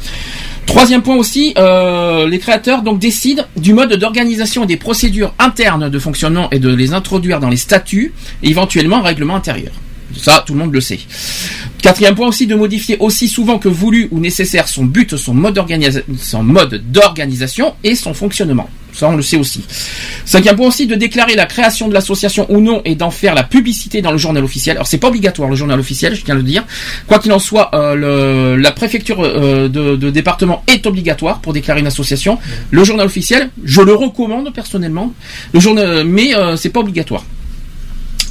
Troisième 0.65 1.01
point 1.01 1.15
aussi, 1.15 1.53
euh, 1.57 2.27
les 2.27 2.39
créateurs 2.39 2.81
donc 2.81 2.99
décident 2.99 3.43
du 3.55 3.73
mode 3.73 3.93
d'organisation 3.93 4.63
et 4.63 4.67
des 4.67 4.77
procédures 4.77 5.33
internes 5.39 5.89
de 5.89 5.99
fonctionnement 5.99 6.49
et 6.51 6.59
de 6.59 6.73
les 6.73 6.93
introduire 6.93 7.39
dans 7.39 7.49
les 7.49 7.57
statuts 7.57 8.13
et 8.41 8.49
éventuellement 8.49 8.97
un 8.97 9.03
règlement 9.03 9.35
intérieur. 9.35 9.73
Ça, 10.17 10.43
tout 10.45 10.53
le 10.53 10.59
monde 10.59 10.73
le 10.73 10.81
sait. 10.81 10.99
Quatrième 11.81 12.15
point 12.15 12.27
aussi, 12.27 12.47
de 12.47 12.55
modifier 12.55 12.97
aussi 12.99 13.27
souvent 13.27 13.59
que 13.59 13.69
voulu 13.69 14.07
ou 14.11 14.19
nécessaire 14.19 14.67
son 14.67 14.85
but, 14.85 15.15
son 15.17 15.33
mode 15.33 15.55
d'organisation 16.91 17.73
et 17.83 17.95
son 17.95 18.13
fonctionnement. 18.13 18.69
Ça, 18.93 19.09
on 19.09 19.15
le 19.15 19.21
sait 19.23 19.37
aussi. 19.37 19.63
Cinquième 20.25 20.55
point 20.55 20.67
aussi, 20.67 20.85
de 20.87 20.95
déclarer 20.95 21.35
la 21.35 21.45
création 21.45 21.87
de 21.87 21.93
l'association 21.93 22.45
ou 22.49 22.61
non 22.61 22.81
et 22.85 22.95
d'en 22.95 23.09
faire 23.11 23.33
la 23.35 23.43
publicité 23.43 24.01
dans 24.01 24.11
le 24.11 24.17
journal 24.17 24.43
officiel. 24.43 24.77
Alors, 24.77 24.87
c'est 24.87 24.97
pas 24.99 25.07
obligatoire, 25.07 25.49
le 25.49 25.55
journal 25.55 25.79
officiel, 25.79 26.15
je 26.15 26.23
tiens 26.23 26.35
à 26.35 26.37
le 26.37 26.43
dire. 26.43 26.63
Quoi 27.07 27.19
qu'il 27.19 27.31
en 27.31 27.39
soit, 27.39 27.71
euh, 27.73 27.95
le- 27.95 28.55
la 28.61 28.71
préfecture 28.71 29.17
euh, 29.21 29.67
de, 29.67 29.95
de 29.95 30.09
département 30.09 30.63
est 30.67 30.85
obligatoire 30.85 31.39
pour 31.39 31.53
déclarer 31.53 31.79
une 31.79 31.87
association. 31.87 32.37
Le 32.71 32.83
journal 32.83 33.05
officiel, 33.07 33.49
je 33.63 33.81
le 33.81 33.93
recommande 33.93 34.53
personnellement. 34.53 35.11
Le 35.53 35.59
journal, 35.59 36.03
mais 36.05 36.35
euh, 36.35 36.55
c'est 36.55 36.69
pas 36.69 36.79
obligatoire. 36.81 37.23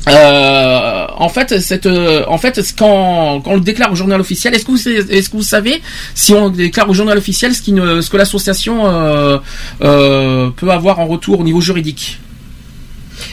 Euh, 0.09 1.07
en 1.16 1.28
fait, 1.28 1.61
cette, 1.61 1.86
euh, 1.86 2.24
en 2.26 2.38
fait, 2.38 2.61
quand, 2.76 3.40
quand 3.40 3.53
on 3.53 3.55
le 3.55 3.61
déclare 3.61 3.92
au 3.92 3.94
journal 3.94 4.20
officiel, 4.20 4.55
est-ce 4.55 4.64
que 4.64 4.72
vous, 4.72 4.88
est-ce 4.88 5.28
que 5.28 5.36
vous 5.36 5.42
savez 5.42 5.80
si 6.14 6.32
on 6.32 6.48
déclare 6.50 6.88
au 6.90 6.94
journal 6.94 7.16
officiel 7.16 7.55
ce, 7.55 7.62
qui 7.62 7.72
ne, 7.72 8.00
ce 8.00 8.11
que 8.11 8.16
l'association 8.16 8.86
euh, 8.86 9.38
euh, 9.82 10.50
peut 10.50 10.70
avoir 10.70 10.98
en 10.98 11.07
retour 11.07 11.40
au 11.40 11.44
niveau 11.44 11.61
juridique? 11.61 12.18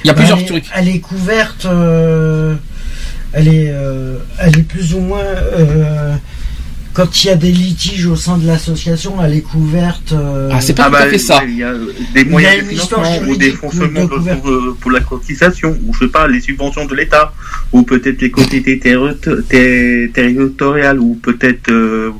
Il 0.04 0.08
y 0.08 0.12
a 0.12 0.14
plusieurs 0.14 0.38
elle 0.40 0.46
trucs. 0.46 0.66
Elle 0.76 0.90
est 0.90 1.00
couverte. 1.00 1.66
euh, 1.66 2.56
elle 3.34 3.48
est, 3.48 3.70
euh, 3.72 4.18
elle 4.40 4.58
est 4.58 4.64
plus 4.64 4.94
ou 4.94 5.00
moins. 5.00 5.24
Quand 6.94 7.24
il 7.24 7.28
y 7.28 7.30
a 7.30 7.36
des 7.36 7.52
litiges 7.52 8.08
au 8.08 8.16
sein 8.16 8.38
de 8.38 8.48
l'association, 8.48 9.24
elle 9.24 9.34
est 9.36 9.42
couverte. 9.42 10.12
euh, 10.14 10.50
Ah, 10.52 10.60
c'est 10.60 10.74
pas 10.74 10.86
Ah 10.86 10.90
tout 10.90 10.96
à 10.96 11.00
bah, 11.06 11.10
fait 11.10 11.18
ça. 11.20 11.42
Il 11.48 11.58
y 11.58 11.64
a 11.64 11.74
des 12.14 12.22
a 12.22 12.26
moyens 12.26 12.64
de 12.64 12.70
financement 12.70 13.20
ou 13.28 13.36
des 13.38 13.52
fonctionnements 13.52 14.06
de 14.06 14.10
de- 14.10 14.16
couverture. 14.16 14.42
pour, 14.42 14.52
euh, 14.52 14.78
pour 14.82 14.92
la 14.92 15.00
cotisation, 15.02 15.78
ou 15.86 15.94
je 15.94 16.00
sais 16.06 16.08
pas, 16.12 16.28
les 16.28 16.42
subventions 16.42 16.86
de 16.86 16.96
l'État, 16.96 17.34
ou 17.72 17.84
peut-être 17.84 18.22
les 18.22 18.32
ter- 18.80 20.12
territoriales, 20.14 21.00
ou 21.00 21.16
peut-être 21.22 21.70
euh, 21.70 22.12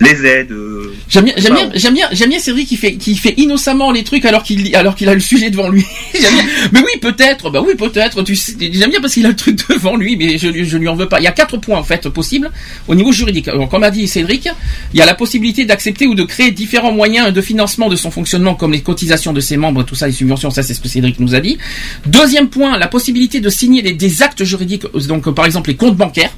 les 0.00 0.24
aides. 0.26 0.52
euh, 0.52 0.94
J'aime 1.08 1.24
bien, 1.24 1.34
j'aime 1.36 1.54
bien, 1.54 1.70
j'aime 1.74 1.94
bien, 1.94 2.08
j'aime 2.12 2.28
bien 2.30 2.38
Cédric 2.38 2.68
qui 2.68 2.76
fait, 2.76 2.94
qui 2.94 3.16
fait 3.16 3.34
innocemment 3.36 3.90
les 3.90 4.02
trucs 4.04 4.24
alors 4.24 4.42
qu'il, 4.42 4.74
alors 4.74 4.94
qu'il 4.94 5.08
a 5.08 5.14
le 5.14 5.20
sujet 5.20 5.50
devant 5.50 5.68
lui. 5.68 5.84
Bien. 6.18 6.28
Mais 6.72 6.80
oui, 6.80 6.98
peut-être, 7.00 7.50
bah 7.50 7.62
oui, 7.66 7.74
peut-être. 7.76 8.22
Tu 8.22 8.36
sais, 8.36 8.54
j'aime 8.60 8.90
bien 8.90 9.00
parce 9.00 9.14
qu'il 9.14 9.24
a 9.26 9.30
le 9.30 9.36
truc 9.36 9.58
devant 9.68 9.96
lui, 9.96 10.16
mais 10.16 10.38
je, 10.38 10.64
je 10.64 10.76
lui 10.76 10.88
en 10.88 10.94
veux 10.94 11.08
pas. 11.08 11.20
Il 11.20 11.24
y 11.24 11.26
a 11.26 11.32
quatre 11.32 11.56
points 11.56 11.78
en 11.78 11.84
fait 11.84 12.08
possibles 12.08 12.50
au 12.88 12.94
niveau 12.94 13.12
juridique. 13.12 13.48
Alors, 13.48 13.68
comme 13.68 13.82
a 13.82 13.90
dit 13.90 14.06
Cédric, 14.08 14.48
il 14.92 14.98
y 14.98 15.02
a 15.02 15.06
la 15.06 15.14
possibilité 15.14 15.64
d'accepter 15.64 16.06
ou 16.06 16.14
de 16.14 16.24
créer 16.24 16.50
différents 16.50 16.92
moyens 16.92 17.32
de 17.32 17.40
financement 17.40 17.88
de 17.88 17.96
son 17.96 18.10
fonctionnement, 18.10 18.54
comme 18.54 18.72
les 18.72 18.80
cotisations 18.82 19.32
de 19.32 19.40
ses 19.40 19.56
membres, 19.56 19.82
tout 19.84 19.94
ça, 19.94 20.06
les 20.06 20.12
subventions, 20.12 20.50
ça 20.50 20.62
c'est 20.62 20.74
ce 20.74 20.80
que 20.80 20.88
Cédric 20.88 21.18
nous 21.20 21.34
a 21.34 21.40
dit. 21.40 21.58
Deuxième 22.06 22.48
point, 22.48 22.78
la 22.78 22.88
possibilité 22.88 23.40
de 23.40 23.48
signer 23.50 23.82
des, 23.82 23.92
des 23.92 24.22
actes 24.22 24.44
juridiques, 24.44 24.84
donc 25.08 25.30
par 25.34 25.44
exemple 25.46 25.70
les 25.70 25.76
comptes 25.76 25.96
bancaires. 25.96 26.32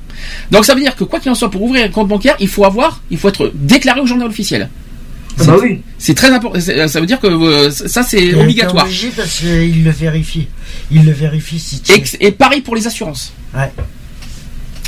Donc 0.50 0.64
ça 0.64 0.74
veut 0.74 0.80
dire 0.80 0.94
que 0.94 1.04
quoi 1.04 1.18
qu'il 1.20 1.30
en 1.30 1.34
soit, 1.34 1.50
pour 1.50 1.62
ouvrir 1.62 1.84
un 1.84 1.88
compte 1.88 2.08
bancaire, 2.08 2.36
il 2.40 2.48
faut 2.48 2.64
avoir, 2.64 3.00
il 3.10 3.18
faut 3.18 3.28
être 3.28 3.51
déclaré 3.55 4.00
au 4.00 4.07
journal 4.07 4.28
officiel. 4.28 4.68
Ah 5.40 5.44
bah 5.44 5.57
oui. 5.62 5.80
C'est 5.98 6.14
très 6.14 6.30
important. 6.30 6.61
Ça 6.61 7.00
veut 7.00 7.07
dire 7.07 7.18
que 7.18 7.26
euh, 7.26 7.70
ça 7.70 8.03
c'est 8.03 8.22
il 8.22 8.30
est 8.32 8.34
obligatoire. 8.34 8.84
obligé 8.84 9.09
parce 9.16 9.38
qu'il 9.38 9.82
le 9.82 9.90
vérifie. 9.90 10.48
Il 10.90 11.05
le 11.07 11.12
vérifie 11.12 11.59
si 11.59 11.80
tu. 11.80 11.92
Et, 11.92 12.26
et 12.26 12.32
pareil 12.32 12.61
pour 12.61 12.74
les 12.76 12.86
assurances. 12.86 13.32
Ouais. 13.55 13.72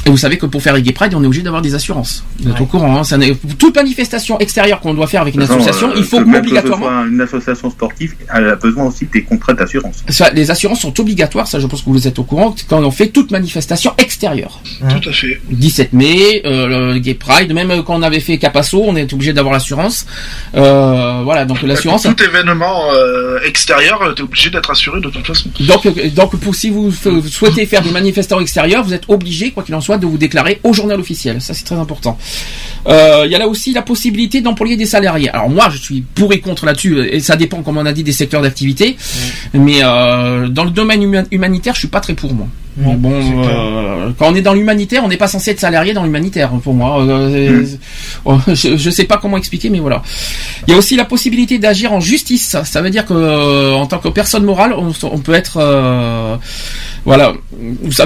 Et 0.07 0.11
vous 0.11 0.17
savez 0.19 0.37
que 0.37 0.47
pour 0.47 0.63
faire 0.63 0.75
les 0.75 0.83
Gay 0.83 0.93
Pride, 0.93 1.15
on 1.15 1.23
est 1.23 1.27
obligé 1.27 1.43
d'avoir 1.43 1.63
des 1.63 1.75
assurances. 1.75 2.25
Vous 2.41 2.49
êtes 2.51 2.55
Ouais. 2.57 2.61
au 2.63 2.67
courant. 2.67 2.99
Hein, 2.99 3.05
ça 3.05 3.17
toute 3.59 3.75
manifestation 3.75 4.39
extérieure 4.39 4.81
qu'on 4.81 4.93
doit 4.95 5.07
faire 5.07 5.23
avec 5.23 5.35
une 5.35 5.41
façon, 5.43 5.55
association, 5.55 5.91
euh, 5.91 5.95
il 5.97 6.05
faut 6.05 6.19
même 6.21 6.27
que 6.27 6.33
ce 6.33 6.39
obligatoirement. 6.41 6.87
soit 6.87 7.07
une 7.07 7.21
association 7.21 7.71
sportive, 7.71 8.15
elle 8.35 8.49
a 8.49 8.57
besoin 8.57 8.85
aussi 8.85 9.07
des 9.13 9.23
contrats 9.23 9.55
d'assurance. 9.55 10.05
Les 10.35 10.51
assurances 10.51 10.81
sont 10.81 10.99
obligatoires, 11.01 11.47
ça 11.47 11.59
je 11.59 11.67
pense 11.67 11.81
que 11.83 11.91
vous 11.91 12.07
êtes 12.07 12.19
au 12.19 12.25
courant, 12.25 12.55
quand 12.69 12.83
on 12.85 12.91
fait 12.91 13.09
toute 13.09 13.31
manifestation 13.31 13.93
extérieure. 13.99 14.61
Tout 14.81 15.09
à 15.09 15.13
fait. 15.13 15.41
17 15.51 15.93
mai, 15.95 16.43
euh, 16.45 16.93
le 16.93 16.99
Gay 16.99 17.15
Pride, 17.15 17.53
même 17.55 17.83
quand 17.83 17.95
on 17.97 18.03
avait 18.03 18.21
fait 18.21 18.37
Capasso, 18.39 18.83
on 18.85 18.97
est 18.97 19.11
obligé 19.13 19.33
d'avoir 19.33 19.55
l'assurance. 19.55 20.07
Euh, 20.55 21.23
voilà, 21.25 21.45
donc 21.47 21.63
l'assurance. 21.63 22.03
Tout 22.03 22.23
événement 22.23 22.93
euh, 22.95 23.39
extérieur, 23.45 24.03
euh, 24.03 24.13
t'es 24.13 24.23
obligé 24.23 24.51
d'être 24.51 24.71
assuré 24.71 25.01
de 25.01 25.09
toute 25.09 25.27
façon. 25.27 25.49
Donc, 25.61 25.87
euh, 25.87 26.11
donc 26.11 26.37
pour, 26.39 26.55
si 26.55 26.71
vous 26.71 26.91
vous 26.91 27.29
souhaitez 27.29 27.67
faire 27.67 27.83
des 27.83 27.91
manifestants 27.91 28.41
extérieurs, 28.41 28.85
vous 28.85 28.93
êtes 28.93 29.05
obligé, 29.09 29.51
quoi 29.53 29.63
qu'il 29.63 29.75
en 29.75 29.81
soit, 29.81 29.94
de 29.99 30.07
vous 30.07 30.19
déclarer 30.19 30.61
au 30.65 30.73
journal 30.73 30.99
officiel. 31.01 31.41
Ça, 31.41 31.55
c'est 31.55 31.65
très 31.65 31.77
important. 31.77 32.19
Euh, 32.87 33.23
Il 33.27 33.33
y 33.33 33.35
a 33.35 33.39
là 33.39 33.49
aussi 33.49 33.73
la 33.73 33.83
possibilité 33.83 34.41
d'employer 34.41 34.77
des 34.77 34.87
salariés. 34.87 35.31
Alors 35.31 35.49
moi, 35.49 35.69
je 35.71 35.79
suis 35.79 36.01
pour 36.03 36.33
et 36.33 36.41
contre 36.41 36.67
là-dessus, 36.67 37.07
et 37.11 37.21
ça 37.21 37.37
dépend, 37.37 37.63
comme 37.63 37.79
on 37.79 37.87
a 37.87 37.93
dit, 37.93 38.05
des 38.05 38.13
secteurs 38.13 38.43
d'activité. 38.43 38.97
Mais 39.55 39.79
euh, 39.83 40.49
dans 40.49 40.65
le 40.65 40.71
domaine 40.71 41.03
huma- 41.03 41.27
humanitaire, 41.31 41.75
je 41.75 41.81
suis 41.81 41.89
pas 41.89 42.01
très 42.01 42.15
pour 42.15 42.33
moi. 42.35 42.47
Bon, 42.77 42.99
euh, 43.13 44.11
quand 44.19 44.33
on 44.33 44.35
est 44.35 44.43
dans 44.43 44.53
l'humanitaire, 44.53 45.05
on 45.05 45.09
n'est 45.09 45.17
pas 45.17 45.29
censé 45.29 45.53
être 45.53 45.61
salarié 45.61 45.93
dans 45.93 46.03
l'humanitaire, 46.03 46.51
pour 46.63 46.75
moi. 46.75 47.01
Euh, 47.05 47.63
Mm. 47.63 47.67
oh, 48.25 48.39
je, 48.49 48.77
je 48.77 48.91
sais 48.91 49.05
pas 49.05 49.17
comment 49.19 49.37
expliquer, 49.37 49.71
mais 49.71 49.79
voilà. 49.79 50.03
Il 50.67 50.73
y 50.73 50.75
a 50.75 50.77
aussi 50.77 50.97
la 50.97 51.05
possibilité 51.05 51.59
d'agir 51.59 51.93
en 51.93 52.01
justice. 52.01 52.57
Ça 52.65 52.83
veut 52.83 52.91
dire 52.91 53.07
que, 53.07 53.15
euh, 53.15 53.75
en 53.75 53.87
tant 53.87 53.99
que 53.99 54.09
personne 54.09 54.43
morale, 54.45 54.75
on, 54.77 54.93
on 55.05 55.19
peut 55.19 55.35
être, 55.35 55.59
euh, 55.61 56.35
voilà. 57.05 57.33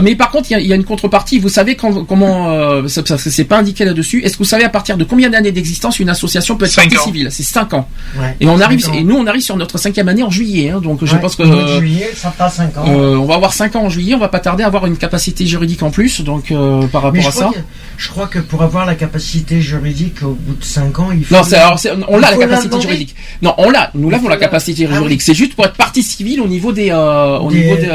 Mais 0.03 0.15
par 0.17 0.31
contre, 0.31 0.51
il 0.51 0.53
y 0.53 0.57
a, 0.57 0.61
il 0.61 0.67
y 0.67 0.73
a 0.73 0.77
une 0.77 0.85
contrepartie. 0.85 1.39
Vous 1.39 1.49
savez 1.49 1.77
quand- 1.77 2.05
comment, 2.05 2.51
euh, 2.51 2.89
ça, 2.89 3.03
ça- 3.07 3.19
c'est 3.19 3.45
pas 3.45 3.59
indiqué 3.59 3.85
là-dessus. 3.85 4.23
Est-ce 4.25 4.35
que 4.35 4.39
vous 4.39 4.45
savez 4.45 4.65
à 4.65 4.69
partir 4.69 4.97
de 4.97 5.05
combien 5.05 5.31
d'années 5.31 5.53
d'existence 5.53 5.99
une 6.01 6.09
association 6.09 6.57
peut 6.57 6.67
être 6.67 6.75
partie 6.77 6.97
civile? 6.97 7.29
C'est 7.31 7.43
5 7.43 7.75
ans. 7.75 7.89
Ouais. 8.19 8.37
Et 8.41 8.49
on 8.49 8.61
arrive, 8.61 8.81
Cinq 8.81 8.93
ans. 8.93 8.95
et 8.95 9.05
nous 9.05 9.17
on 9.17 9.27
arrive 9.27 9.43
sur 9.43 9.57
notre 9.57 9.79
cinquième 9.79 10.09
année 10.09 10.23
en 10.23 10.31
juillet. 10.31 10.71
hein. 10.71 10.81
donc 10.81 11.05
je 11.05 11.15
Ouais, 11.15 11.21
pense 11.21 11.37
que 11.37 11.43
de 11.43 11.79
juillet, 11.81 12.11
ça 12.15 12.31
fera 12.31 12.49
5 12.51 12.77
ans. 12.79 12.85
euh, 12.89 13.17
on 13.17 13.25
va 13.27 13.35
avoir 13.35 13.53
5 13.53 13.77
ans 13.77 13.85
en 13.85 13.89
juillet, 13.89 14.15
on 14.15 14.19
va 14.19 14.29
pas 14.29 14.41
tarder 14.41 14.65
à 14.65 14.67
avoir 14.67 14.87
une 14.87 14.97
capacité 14.97 15.47
juridique 15.47 15.83
en 15.83 15.91
plus, 15.91 16.21
donc 16.23 16.51
euh, 16.51 16.87
par 16.89 17.03
rapport 17.03 17.27
à 17.27 17.31
ça. 17.31 17.51
que, 17.55 17.59
je 17.97 18.09
crois 18.09 18.27
que 18.27 18.39
pour 18.39 18.63
avoir 18.63 18.85
la 18.87 18.95
capacité 18.95 19.61
juridique 19.61 20.23
au 20.23 20.33
bout 20.39 20.55
de 20.55 20.65
5 20.65 20.99
ans, 20.99 21.09
il 21.13 21.25
faut. 21.25 21.35
Non, 21.35 21.43
c'est, 21.43 21.57
alors, 21.57 21.79
c'est- 21.79 21.93
on 22.09 22.19
l'a 22.19 22.31
la 22.33 22.37
capacité 22.37 22.81
juridique. 22.81 23.15
Non, 23.43 23.55
on 23.59 23.71
l'a. 23.71 23.91
Nous 23.95 24.11
l'avons 24.11 24.29
la 24.29 24.37
capacité 24.37 24.85
Ah 24.87 24.91
oui. 24.91 24.97
juridique. 24.97 25.23
C'est 25.23 25.35
juste 25.35 25.55
pour 25.55 25.65
être 25.65 25.75
partie 25.75 26.03
civile 26.03 26.41
au 26.41 26.49
niveau 26.49 26.73
des, 26.73 26.91
euh, 26.91 27.39
au 27.39 27.51
Des- 27.51 27.61
niveau 27.63 27.77
des, 27.77 27.89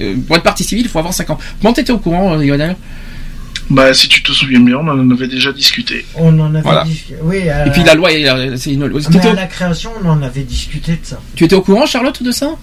euh, 0.00 0.12
euh, 0.12 0.16
pour 0.26 0.36
être 0.36 0.42
partie 0.42 0.64
civile, 0.64 0.86
il 0.86 0.88
faut 0.88 0.98
avoir 0.98 1.14
5 1.14 1.30
ans. 1.30 1.38
Comment 1.60 1.72
t'étais 1.74 1.92
au 1.92 1.98
courant, 1.98 2.34
euh, 2.34 2.42
Lionel 2.44 2.76
Bah, 3.68 3.92
si 3.94 4.08
tu 4.08 4.22
te 4.22 4.32
souviens 4.32 4.60
bien, 4.60 4.76
on 4.78 4.88
en 4.88 5.10
avait 5.10 5.28
déjà 5.28 5.52
discuté. 5.52 6.04
On 6.16 6.38
en 6.40 6.52
avait 6.54 6.62
Voilà. 6.62 6.84
discuté. 6.84 7.14
Oui, 7.22 7.48
à, 7.48 7.66
Et 7.66 7.70
puis 7.70 7.82
la 7.84 7.94
loi, 7.94 8.12
est- 8.12 8.28
euh, 8.28 8.56
c'est 8.56 8.72
une. 8.72 8.86
mais 8.86 9.00
t'étais 9.00 9.28
à 9.28 9.32
la 9.34 9.46
création, 9.46 9.90
on 10.02 10.08
en 10.08 10.22
avait 10.22 10.42
discuté 10.42 10.92
de 10.92 10.98
ça. 11.04 11.20
Tu 11.36 11.44
étais 11.44 11.54
au 11.56 11.62
courant, 11.62 11.86
Charlotte, 11.86 12.22
de 12.22 12.30
ça 12.32 12.56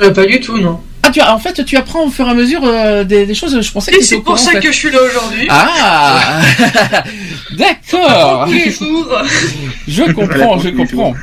Euh, 0.00 0.10
pas 0.12 0.26
du 0.26 0.40
tout, 0.40 0.58
non. 0.58 0.80
Ah, 1.06 1.10
tu 1.10 1.20
as, 1.20 1.32
en 1.34 1.38
fait, 1.38 1.62
tu 1.66 1.76
apprends 1.76 2.04
au 2.06 2.10
fur 2.10 2.26
et 2.26 2.30
à 2.30 2.34
mesure 2.34 2.62
euh, 2.64 3.04
des, 3.04 3.26
des 3.26 3.34
choses. 3.34 3.60
Je 3.60 3.70
pensais 3.70 3.92
que 3.92 4.02
c'est 4.02 4.20
pour 4.20 4.38
ça 4.38 4.50
en 4.50 4.52
fait. 4.54 4.60
que 4.60 4.72
je 4.72 4.76
suis 4.76 4.90
là 4.90 4.98
aujourd'hui. 5.02 5.46
Ah, 5.50 6.40
d'accord. 7.58 8.48
Je 9.86 10.12
comprends, 10.12 10.58
je 10.58 10.68
comprends. 10.70 11.14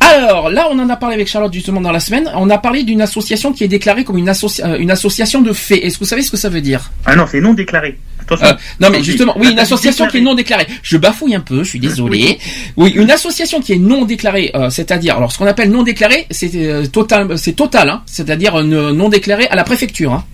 Alors, 0.00 0.48
là, 0.48 0.68
on 0.70 0.78
en 0.78 0.88
a 0.88 0.96
parlé 0.96 1.16
avec 1.16 1.26
Charlotte 1.28 1.52
justement 1.52 1.80
dans 1.80 1.90
la 1.90 1.98
semaine. 2.00 2.30
On 2.36 2.48
a 2.50 2.58
parlé 2.58 2.84
d'une 2.84 3.00
association 3.02 3.52
qui 3.52 3.64
est 3.64 3.68
déclarée 3.68 4.04
comme 4.04 4.16
une, 4.16 4.28
associ- 4.28 4.62
euh, 4.64 4.78
une 4.78 4.90
association 4.92 5.42
de 5.42 5.52
faits. 5.52 5.82
Est-ce 5.82 5.94
que 5.98 6.04
vous 6.04 6.08
savez 6.08 6.22
ce 6.22 6.30
que 6.30 6.36
ça 6.36 6.48
veut 6.48 6.60
dire? 6.60 6.92
Ah 7.04 7.16
non, 7.16 7.24
c'est 7.30 7.40
non 7.40 7.52
déclaré. 7.52 7.98
Euh, 8.30 8.36
Non, 8.80 8.90
mais 8.90 9.02
justement, 9.02 9.34
oui, 9.38 9.50
une 9.50 9.58
association 9.58 10.06
qui 10.06 10.18
est 10.18 10.20
déclaré. 10.20 10.24
non 10.24 10.34
déclarée. 10.34 10.66
Je 10.82 10.96
bafouille 10.98 11.34
un 11.34 11.40
peu, 11.40 11.64
je 11.64 11.68
suis 11.70 11.80
désolé. 11.80 12.38
Oui, 12.76 12.90
une 12.94 13.10
association 13.10 13.60
qui 13.60 13.72
est 13.72 13.78
non 13.78 14.04
déclarée, 14.04 14.50
euh, 14.54 14.70
c'est-à-dire, 14.70 15.16
alors 15.16 15.32
ce 15.32 15.38
qu'on 15.38 15.46
appelle 15.46 15.70
non 15.70 15.82
déclarée, 15.82 16.26
c'est 16.30 16.50
euh, 16.54 16.86
total, 16.86 17.36
c'est 17.38 17.54
total, 17.54 17.88
hein, 17.88 18.02
c'est-à-dire 18.06 18.62
non 18.62 19.08
déclarée 19.08 19.46
à 19.48 19.56
la 19.56 19.64
préfecture. 19.64 20.12
hein. 20.12 20.24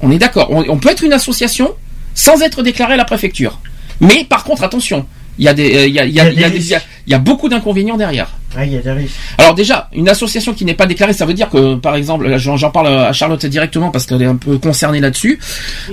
On 0.00 0.10
est 0.10 0.18
d'accord. 0.18 0.48
On, 0.50 0.64
on 0.68 0.78
peut 0.78 0.88
être 0.90 1.04
une 1.04 1.12
association 1.12 1.70
sans 2.14 2.42
être 2.42 2.62
déclarée 2.62 2.94
à 2.94 2.96
la 2.96 3.04
préfecture. 3.04 3.60
Mais 4.00 4.24
par 4.24 4.42
contre, 4.42 4.64
attention, 4.64 5.06
il 5.38 5.44
y 5.44 5.48
a 5.48 5.54
des, 5.54 5.76
euh, 5.76 5.86
il 5.86 5.94
y 5.94 5.98
a, 5.98 6.04
il 6.04 6.12
y 6.14 6.20
a, 6.20 6.30
il 6.30 6.40
y 6.40 6.44
a 6.44 6.50
des- 6.50 6.56
il 6.58 6.66
y 6.70 6.74
a- 6.74 6.82
il 7.06 7.10
y 7.10 7.14
a 7.14 7.18
beaucoup 7.18 7.48
d'inconvénients 7.48 7.96
derrière. 7.96 8.28
Ouais, 8.56 8.66
il 8.68 8.74
y 8.74 8.76
a 8.76 8.80
des 8.80 8.92
risques. 8.92 9.14
Alors 9.38 9.54
déjà, 9.54 9.88
une 9.94 10.08
association 10.08 10.52
qui 10.52 10.64
n'est 10.64 10.74
pas 10.74 10.86
déclarée, 10.86 11.14
ça 11.14 11.24
veut 11.26 11.32
dire 11.34 11.48
que, 11.48 11.74
par 11.76 11.96
exemple, 11.96 12.36
j'en 12.36 12.70
parle 12.70 12.88
à 12.88 13.12
Charlotte 13.12 13.44
directement 13.46 13.90
parce 13.90 14.04
qu'elle 14.06 14.22
est 14.22 14.26
un 14.26 14.36
peu 14.36 14.58
concernée 14.58 15.00
là-dessus. 15.00 15.38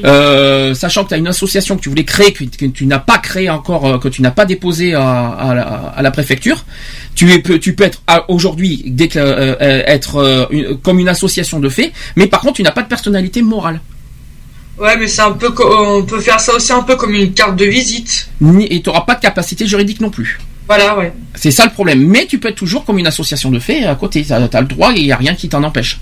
Euh, 0.06 0.74
sachant 0.74 1.04
que 1.04 1.10
tu 1.10 1.14
as 1.16 1.18
une 1.18 1.28
association 1.28 1.78
que 1.78 1.82
tu 1.82 1.90
voulais 1.90 2.04
créer, 2.06 2.32
que, 2.34 2.44
que 2.44 2.66
tu 2.66 2.86
n'as 2.86 3.00
pas 3.00 3.18
créé 3.18 3.50
encore, 3.50 3.86
euh, 3.88 3.98
que 3.98 4.08
tu 4.10 4.22
n'as 4.22 4.32
pas 4.32 4.46
déposé 4.46 4.94
à, 4.94 5.30
à 5.30 5.56
la, 5.56 5.62
à 5.96 6.02
la 6.02 6.12
préfecture, 6.12 6.66
tu, 7.16 7.32
es, 7.32 7.42
tu 7.60 7.74
peux 7.74 7.84
être 7.86 8.02
aujourd'hui 8.28 8.84
euh, 9.16 9.56
euh, 9.62 9.84
être 9.88 10.18
euh, 10.18 10.46
une- 10.52 10.78
comme 10.78 11.00
une 11.00 11.10
association 11.10 11.60
de 11.60 11.70
fait, 11.70 11.92
mais 12.16 12.28
par 12.28 12.42
contre, 12.42 12.56
tu 12.56 12.64
n'as 12.64 12.72
pas 12.72 12.84
de 12.84 12.88
personnalité 12.88 13.42
morale. 13.42 13.80
Ouais, 14.80 14.96
mais 14.98 15.08
c'est 15.08 15.22
un 15.22 15.32
peu, 15.34 15.52
co- 15.52 15.70
on 16.00 16.04
peut 16.04 16.22
faire 16.22 16.40
ça 16.40 16.54
aussi 16.56 16.72
un 16.72 16.84
peu 16.84 16.96
comme 16.96 17.14
une 17.14 17.34
carte 17.34 17.56
de 17.58 17.66
visite. 17.66 18.30
Ni, 18.40 18.66
et 18.66 18.82
tu 18.82 18.90
n'auras 18.90 19.02
pas 19.02 19.16
de 19.16 19.20
capacité 19.22 19.68
juridique 19.68 20.00
non 20.00 20.10
plus. 20.10 20.40
Voilà, 20.68 20.96
ouais. 20.98 21.12
C'est 21.34 21.50
ça 21.50 21.66
le 21.66 21.72
problème. 21.72 22.06
Mais 22.06 22.28
tu 22.28 22.38
peux 22.38 22.48
être 22.50 22.56
toujours 22.56 22.86
comme 22.86 23.00
une 23.00 23.08
association 23.08 23.50
de 23.50 23.58
fait 23.60 23.86
à 23.86 23.96
côté. 23.96 24.24
Tu 24.24 24.32
as, 24.32 24.40
le 24.40 24.68
droit 24.68 24.94
et 24.94 25.00
il 25.00 25.06
n'y 25.06 25.12
a 25.12 25.16
rien 25.18 25.34
qui 25.34 25.50
t'en 25.50 25.64
empêche. 25.64 26.00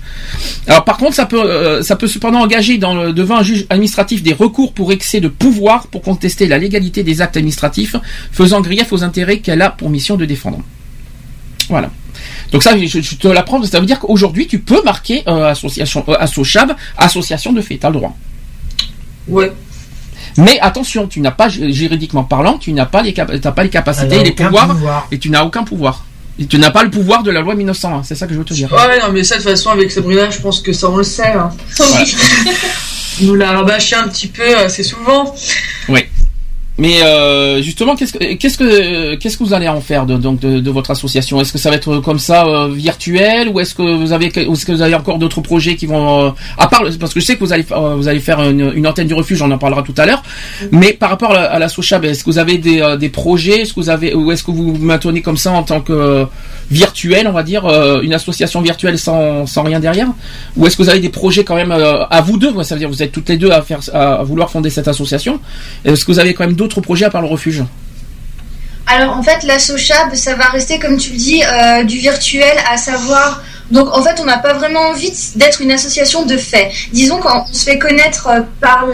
Alors 0.66 0.84
par 0.84 0.98
contre, 0.98 1.14
ça 1.14 1.24
peut, 1.24 1.42
euh, 1.42 1.82
ça 1.82 1.96
peut 1.96 2.06
cependant 2.06 2.40
engager 2.40 2.76
dans 2.76 2.94
le, 2.94 3.12
devant 3.14 3.36
un 3.38 3.42
juge 3.42 3.64
administratif 3.70 4.22
des 4.22 4.34
recours 4.34 4.74
pour 4.74 4.92
excès 4.92 5.20
de 5.20 5.28
pouvoir 5.28 5.86
pour 5.86 6.02
contester 6.02 6.46
la 6.46 6.58
légalité 6.58 7.02
des 7.02 7.22
actes 7.22 7.38
administratifs 7.38 7.96
faisant 8.30 8.60
grief 8.60 8.92
aux 8.92 9.02
intérêts 9.02 9.38
qu'elle 9.38 9.62
a 9.62 9.70
pour 9.70 9.88
mission 9.88 10.16
de 10.16 10.26
défendre. 10.26 10.60
Voilà. 11.70 11.90
Donc 12.52 12.62
ça, 12.62 12.76
je, 12.78 12.86
je 13.00 13.14
te 13.16 13.28
l'apprends, 13.28 13.62
ça 13.64 13.80
veut 13.80 13.86
dire 13.86 13.98
qu'aujourd'hui, 14.00 14.46
tu 14.46 14.58
peux 14.58 14.82
marquer 14.84 15.22
euh, 15.28 15.46
association, 15.46 16.04
euh, 16.08 16.16
association 16.98 17.52
de 17.54 17.60
fait, 17.62 17.78
tu 17.78 17.86
as 17.86 17.90
le 17.90 17.96
droit. 17.96 18.14
Ouais. 19.28 19.52
Mais 20.36 20.58
attention, 20.60 21.06
tu 21.06 21.20
n'as 21.20 21.30
pas, 21.30 21.48
juridiquement 21.48 22.24
parlant, 22.24 22.58
tu 22.58 22.72
n'as 22.72 22.86
pas 22.86 23.02
les, 23.02 23.12
cap- 23.12 23.30
t'as 23.40 23.52
pas 23.52 23.62
les 23.64 23.70
capacités 23.70 24.16
et 24.20 24.24
les 24.24 24.32
pouvoirs, 24.32 24.68
pouvoir. 24.68 25.08
et 25.10 25.18
tu 25.18 25.30
n'as 25.30 25.44
aucun 25.44 25.64
pouvoir. 25.64 26.04
Et 26.40 26.46
tu 26.46 26.58
n'as 26.58 26.70
pas 26.70 26.84
le 26.84 26.90
pouvoir 26.90 27.22
de 27.24 27.30
la 27.32 27.40
loi 27.40 27.54
1901, 27.56 28.04
c'est 28.04 28.14
ça 28.14 28.26
que 28.28 28.32
je 28.34 28.38
veux 28.38 28.44
te 28.44 28.54
dire. 28.54 28.70
Ouais, 28.72 29.00
non, 29.00 29.10
mais 29.12 29.24
ça, 29.24 29.36
de 29.36 29.42
toute 29.42 29.50
façon, 29.50 29.70
avec 29.70 29.90
Sabrina, 29.90 30.30
je 30.30 30.38
pense 30.38 30.60
que 30.60 30.72
ça, 30.72 30.88
on 30.88 30.96
le 30.96 31.02
sait. 31.04 31.32
Hein. 31.32 31.50
Nous 33.20 33.34
l'a 33.34 33.50
rabâché 33.52 33.96
un 33.96 34.06
petit 34.08 34.28
peu 34.28 34.56
assez 34.56 34.84
souvent. 34.84 35.34
Oui. 35.88 36.04
Mais 36.78 37.02
euh, 37.02 37.60
justement, 37.60 37.96
qu'est-ce 37.96 38.12
que 38.12 38.34
qu'est-ce 38.34 38.56
que 38.56 39.16
qu'est-ce 39.16 39.36
que 39.36 39.42
vous 39.42 39.52
allez 39.52 39.66
en 39.66 39.80
faire 39.80 40.06
de 40.06 40.16
donc 40.16 40.38
de, 40.38 40.60
de 40.60 40.70
votre 40.70 40.92
association? 40.92 41.40
Est-ce 41.40 41.52
que 41.52 41.58
ça 41.58 41.70
va 41.70 41.76
être 41.76 41.98
comme 41.98 42.20
ça 42.20 42.46
euh, 42.46 42.68
virtuel 42.72 43.48
ou 43.48 43.58
est-ce 43.58 43.74
que 43.74 43.82
vous 43.82 44.12
avez 44.12 44.30
ou 44.46 44.52
est-ce 44.52 44.64
que 44.64 44.70
vous 44.70 44.82
avez 44.82 44.94
encore 44.94 45.18
d'autres 45.18 45.40
projets 45.40 45.74
qui 45.74 45.86
vont 45.86 46.26
euh, 46.26 46.30
à 46.56 46.68
part 46.68 46.84
parce 47.00 47.12
que 47.12 47.18
je 47.18 47.24
sais 47.24 47.34
que 47.34 47.40
vous 47.40 47.52
allez 47.52 47.66
euh, 47.72 47.96
vous 47.96 48.06
allez 48.06 48.20
faire 48.20 48.40
une, 48.48 48.72
une 48.76 48.86
antenne 48.86 49.08
du 49.08 49.14
refuge, 49.14 49.42
on 49.42 49.50
en 49.50 49.58
parlera 49.58 49.82
tout 49.82 49.94
à 49.96 50.06
l'heure. 50.06 50.22
Mais 50.70 50.92
par 50.92 51.10
rapport 51.10 51.32
à 51.32 51.34
la, 51.34 51.44
à 51.52 51.58
la 51.58 51.68
Sochab, 51.68 52.04
est-ce 52.04 52.22
que 52.22 52.30
vous 52.30 52.38
avez 52.38 52.58
des, 52.58 52.80
euh, 52.80 52.96
des 52.96 53.08
projets? 53.08 53.62
Est-ce 53.62 53.74
que 53.74 53.80
vous 53.80 53.90
avez 53.90 54.14
ou 54.14 54.30
est-ce 54.30 54.44
que 54.44 54.52
vous 54.52 54.72
vous 54.74 54.84
maintenez 54.84 55.20
comme 55.20 55.36
ça 55.36 55.50
en 55.50 55.64
tant 55.64 55.80
que 55.80 56.26
euh, 56.70 56.74
virtuel, 56.74 57.26
on 57.26 57.32
va 57.32 57.42
dire 57.42 57.66
euh, 57.66 58.00
une 58.02 58.14
association 58.14 58.60
virtuelle 58.60 58.98
sans 58.98 59.62
rien 59.62 59.80
derrière 59.80 60.08
Ou 60.56 60.66
est-ce 60.66 60.76
que 60.76 60.82
vous 60.82 60.88
avez 60.88 61.00
des 61.00 61.08
projets 61.08 61.44
quand 61.44 61.56
même 61.56 61.72
euh, 61.72 62.04
à 62.06 62.20
vous 62.20 62.38
deux 62.38 62.52
Ça 62.62 62.74
veut 62.74 62.78
dire 62.78 62.88
vous 62.88 63.02
êtes 63.02 63.12
toutes 63.12 63.28
les 63.28 63.36
deux 63.36 63.50
à 63.50 63.62
faire 63.62 63.80
à 63.92 64.22
vouloir 64.22 64.50
fonder 64.50 64.70
cette 64.70 64.88
association. 64.88 65.40
Est-ce 65.84 66.04
que 66.04 66.12
vous 66.12 66.18
avez 66.18 66.34
quand 66.34 66.44
même 66.44 66.56
d'autres 66.56 66.80
projets 66.80 67.06
à 67.06 67.10
part 67.10 67.22
le 67.22 67.28
refuge 67.28 67.64
Alors 68.86 69.16
en 69.16 69.22
fait, 69.22 69.42
la 69.44 69.58
SOCHAB, 69.58 70.14
ça 70.14 70.34
va 70.34 70.46
rester, 70.46 70.78
comme 70.78 70.96
tu 70.96 71.12
le 71.12 71.18
dis, 71.18 71.42
euh, 71.44 71.84
du 71.84 71.98
virtuel, 71.98 72.56
à 72.70 72.76
savoir. 72.76 73.42
Donc 73.70 73.94
en 73.94 74.02
fait, 74.02 74.18
on 74.20 74.24
n'a 74.24 74.38
pas 74.38 74.54
vraiment 74.54 74.80
envie 74.80 75.12
d'être 75.36 75.60
une 75.60 75.72
association 75.72 76.24
de 76.24 76.36
fait. 76.36 76.70
Disons 76.92 77.18
qu'on 77.18 77.46
se 77.52 77.64
fait 77.64 77.78
connaître 77.78 78.28
par 78.60 78.86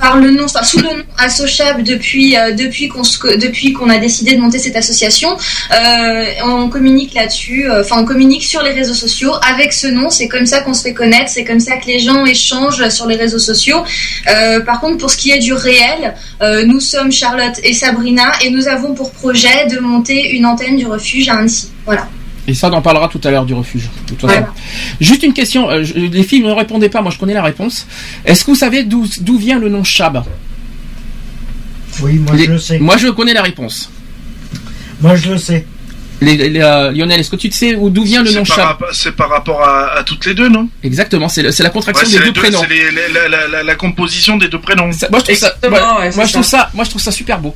par 0.00 0.16
le 0.16 0.30
nom, 0.30 0.44
enfin 0.44 0.62
sous 0.62 0.78
le 0.78 0.84
nom 0.84 1.02
Assochab 1.18 1.82
depuis 1.82 2.36
euh, 2.36 2.52
depuis 2.52 2.88
qu'on 2.88 3.90
a 3.90 3.98
décidé 3.98 4.34
de 4.34 4.40
monter 4.40 4.58
cette 4.58 4.76
association, 4.76 5.36
euh, 5.72 6.24
on 6.44 6.68
communique 6.68 7.14
là-dessus, 7.14 7.70
euh, 7.70 7.82
enfin 7.82 7.96
on 8.00 8.04
communique 8.04 8.44
sur 8.44 8.62
les 8.62 8.70
réseaux 8.70 8.94
sociaux 8.94 9.32
avec 9.46 9.72
ce 9.72 9.86
nom. 9.86 10.10
C'est 10.10 10.28
comme 10.28 10.46
ça 10.46 10.60
qu'on 10.60 10.74
se 10.74 10.82
fait 10.82 10.94
connaître, 10.94 11.30
c'est 11.30 11.44
comme 11.44 11.60
ça 11.60 11.76
que 11.76 11.86
les 11.86 11.98
gens 11.98 12.24
échangent 12.24 12.88
sur 12.88 13.06
les 13.06 13.16
réseaux 13.16 13.38
sociaux. 13.38 13.84
Par 14.66 14.80
contre, 14.80 14.98
pour 14.98 15.10
ce 15.10 15.16
qui 15.16 15.30
est 15.30 15.38
du 15.38 15.52
réel, 15.52 16.14
nous 16.66 16.80
sommes 16.80 17.12
Charlotte 17.12 17.58
et 17.62 17.74
Sabrina 17.74 18.32
et 18.42 18.50
nous 18.50 18.68
avons 18.68 18.94
pour 18.94 19.12
projet 19.12 19.66
de 19.66 19.78
monter 19.78 20.30
une 20.30 20.46
antenne 20.46 20.76
du 20.76 20.86
refuge 20.86 21.28
à 21.28 21.34
Annecy. 21.34 21.70
Voilà. 21.84 22.08
Et 22.50 22.54
ça, 22.54 22.68
on 22.68 22.72
en 22.72 22.82
parlera 22.82 23.06
tout 23.06 23.20
à 23.22 23.30
l'heure 23.30 23.44
du 23.44 23.54
refuge. 23.54 23.84
de 24.08 24.14
toute 24.14 24.28
façon. 24.28 24.44
Juste 25.00 25.22
une 25.22 25.32
question. 25.32 25.70
euh, 25.70 25.84
je- 25.84 25.94
les 25.94 26.22
filles 26.24 26.42
ne 26.42 26.50
répondaient 26.50 26.88
pas. 26.88 27.00
Moi, 27.00 27.12
je 27.12 27.18
connais 27.18 27.32
la 27.34 27.44
réponse. 27.44 27.86
Est-ce 28.24 28.44
que 28.44 28.50
vous 28.50 28.56
savez 28.56 28.82
d'où 28.82 29.06
vient 29.38 29.58
le 29.60 29.68
nom 29.68 29.84
Chab? 29.84 30.24
Oui, 32.02 32.14
moi 32.14 32.34
Les- 32.34 32.46
je 32.46 32.52
le 32.52 32.58
sais. 32.58 32.78
Moi, 32.80 32.96
je 32.96 33.08
connais 33.08 33.32
la 33.34 33.42
réponse. 33.42 33.90
Moi 35.00 35.14
je 35.16 35.30
le 35.30 35.38
sais. 35.38 35.64
Les, 36.20 36.36
les, 36.36 36.60
euh, 36.60 36.90
Lionel, 36.92 37.20
est-ce 37.20 37.30
que 37.30 37.36
tu 37.36 37.50
sais 37.50 37.74
où- 37.76 37.88
d'où 37.88 38.02
vient 38.04 38.22
le 38.22 38.30
nom 38.32 38.44
par, 38.44 38.56
Chab? 38.56 38.76
c'est 38.92 39.12
par 39.16 39.30
rapport 39.30 39.62
à, 39.62 39.98
à 39.98 40.02
toutes 40.02 40.26
les 40.26 40.34
deux, 40.34 40.48
non? 40.50 40.68
Exactement. 40.82 41.28
C'est 41.28 41.42
la 41.42 41.70
contraction 41.70 42.06
Ouais, 42.06 42.18
des 42.18 42.24
deux, 42.26 42.32
prénoms. 42.32 42.60
c'est 42.68 42.90
la, 43.12 43.28
la- 43.28 43.48
la- 43.48 43.62
la 43.62 43.74
composition 43.76 44.36
des 44.36 44.48
deux 44.48 44.60
prénoms. 44.60 44.92
Ça- 44.92 45.08
moi, 45.10 45.20
je 45.20 45.24
trouve 45.24 45.36
ça, 45.38 45.46
Exactement, 45.62 45.70
moi, 45.94 46.00
ouais, 46.00 46.10
c'est 46.10 46.16
moi, 46.16 46.24
je 46.26 46.30
ça. 46.30 46.38
trouve 46.38 46.46
ça, 46.50 46.70
moi, 46.74 46.84
je 46.84 46.90
trouve 46.90 47.02
ça 47.02 47.12
super 47.12 47.38
beau. 47.38 47.54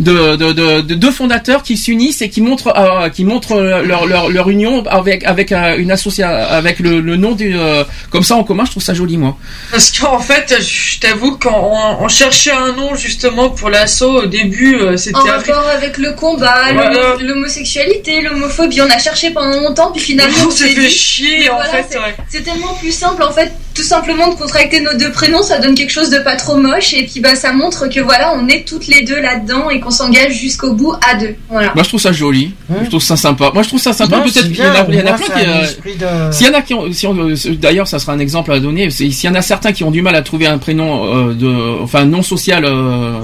De, 0.00 0.34
de, 0.36 0.52
de, 0.52 0.80
de 0.80 0.94
deux 0.94 1.10
fondateurs 1.10 1.62
qui 1.62 1.76
s'unissent 1.76 2.22
et 2.22 2.30
qui 2.30 2.40
montrent, 2.40 2.72
euh, 2.74 3.10
qui 3.10 3.24
montrent 3.24 3.52
euh, 3.52 3.82
leur, 3.82 4.06
leur, 4.06 4.30
leur 4.30 4.48
union 4.48 4.82
avec, 4.86 5.24
avec 5.24 5.52
euh, 5.52 5.76
une 5.76 5.90
association, 5.90 6.26
avec 6.34 6.78
le, 6.78 7.00
le 7.00 7.16
nom 7.16 7.32
du, 7.32 7.54
euh, 7.54 7.84
comme 8.10 8.22
ça 8.22 8.34
en 8.36 8.42
commun. 8.42 8.64
Je 8.64 8.70
trouve 8.70 8.82
ça 8.82 8.94
joli, 8.94 9.18
moi. 9.18 9.36
Parce 9.70 9.90
qu'en 9.90 10.18
fait, 10.18 10.56
je 10.58 10.98
t'avoue, 11.00 11.36
quand 11.36 11.70
on, 12.00 12.04
on 12.04 12.08
cherchait 12.08 12.50
un 12.50 12.72
nom 12.72 12.94
justement 12.94 13.50
pour 13.50 13.68
l'assaut, 13.68 14.22
au 14.22 14.26
début, 14.26 14.78
c'était 14.96 15.18
En 15.18 15.22
rapport 15.24 15.68
avec 15.68 15.98
le 15.98 16.12
combat, 16.12 16.72
Voilà. 16.72 17.16
l'homosexualité, 17.20 18.22
l'homophobie, 18.22 18.80
on 18.80 18.90
a 18.90 18.98
cherché 18.98 19.30
pendant 19.30 19.60
longtemps, 19.60 19.90
puis 19.92 20.00
finalement 20.00 20.34
On 20.46 20.50
s'est 20.50 20.68
s'est 20.68 20.74
fait 20.74 20.80
dit- 20.88 20.90
chier, 20.90 21.50
en 21.50 21.56
voilà, 21.56 21.70
fait, 21.70 21.86
c'est- 21.90 21.98
ouais. 21.98 22.14
C'est 22.28 22.42
tellement 22.42 22.74
plus 22.80 22.92
simple 22.92 23.22
en 23.22 23.32
fait, 23.32 23.52
tout 23.74 23.82
simplement 23.82 24.28
de 24.28 24.34
contracter 24.34 24.80
nos 24.80 24.94
deux 24.96 25.10
prénoms, 25.12 25.42
ça 25.42 25.58
donne 25.58 25.74
quelque 25.74 25.90
chose 25.92 26.10
de 26.10 26.18
pas 26.20 26.36
trop 26.36 26.56
moche, 26.56 26.94
et 26.94 27.04
puis 27.06 27.20
bah 27.20 27.34
ça 27.34 27.52
montre 27.52 27.88
que 27.88 28.00
voilà, 28.00 28.32
on 28.34 28.48
est 28.48 28.66
toutes 28.66 28.86
les 28.86 29.02
deux 29.02 29.20
là-dedans 29.20 29.68
et 29.70 29.80
qu'on 29.80 29.89
s'engage 29.90 30.32
jusqu'au 30.38 30.72
bout 30.74 30.92
à 31.08 31.14
deux. 31.16 31.34
Voilà. 31.48 31.72
Moi, 31.74 31.82
je 31.84 31.88
trouve 31.88 32.00
ça 32.00 32.12
joli. 32.12 32.54
Je 32.82 32.88
trouve 32.88 33.02
ça 33.02 33.16
sympa. 33.16 33.50
Moi, 33.52 33.62
je 33.62 33.68
trouve 33.68 33.80
ça 33.80 33.92
sympa. 33.92 34.20
Peut-être 34.20 34.46
qu'il 34.48 34.56
y 34.56 34.62
en 34.62 34.74
a, 34.74 34.86
il 34.88 34.94
y 34.94 35.02
en 35.02 35.06
a 35.06 35.12
plein 35.14 35.26
qui. 35.26 35.46
euh, 35.46 36.28
de- 36.28 36.32
S'il 36.32 36.46
y 36.46 36.50
en 36.50 36.54
a 36.54 36.62
qui 36.62 36.74
ont, 36.74 36.92
si 36.92 37.06
on- 37.06 37.16
euh, 37.18 37.34
d'ailleurs, 37.60 37.88
ça 37.88 37.98
sera 37.98 38.12
un 38.12 38.18
exemple 38.18 38.52
à 38.52 38.60
donner. 38.60 38.90
c'est- 38.90 39.10
S'il 39.10 39.28
y 39.28 39.32
en 39.32 39.36
a 39.36 39.42
certains 39.42 39.72
qui 39.72 39.84
ont 39.84 39.90
du 39.90 40.02
mal 40.02 40.14
à 40.14 40.22
trouver 40.22 40.46
un 40.46 40.58
prénom 40.58 41.30
euh, 41.30 41.34
de, 41.34 41.82
enfin 41.82 42.04
non 42.04 42.22
social 42.22 42.64
euh, 42.64 43.18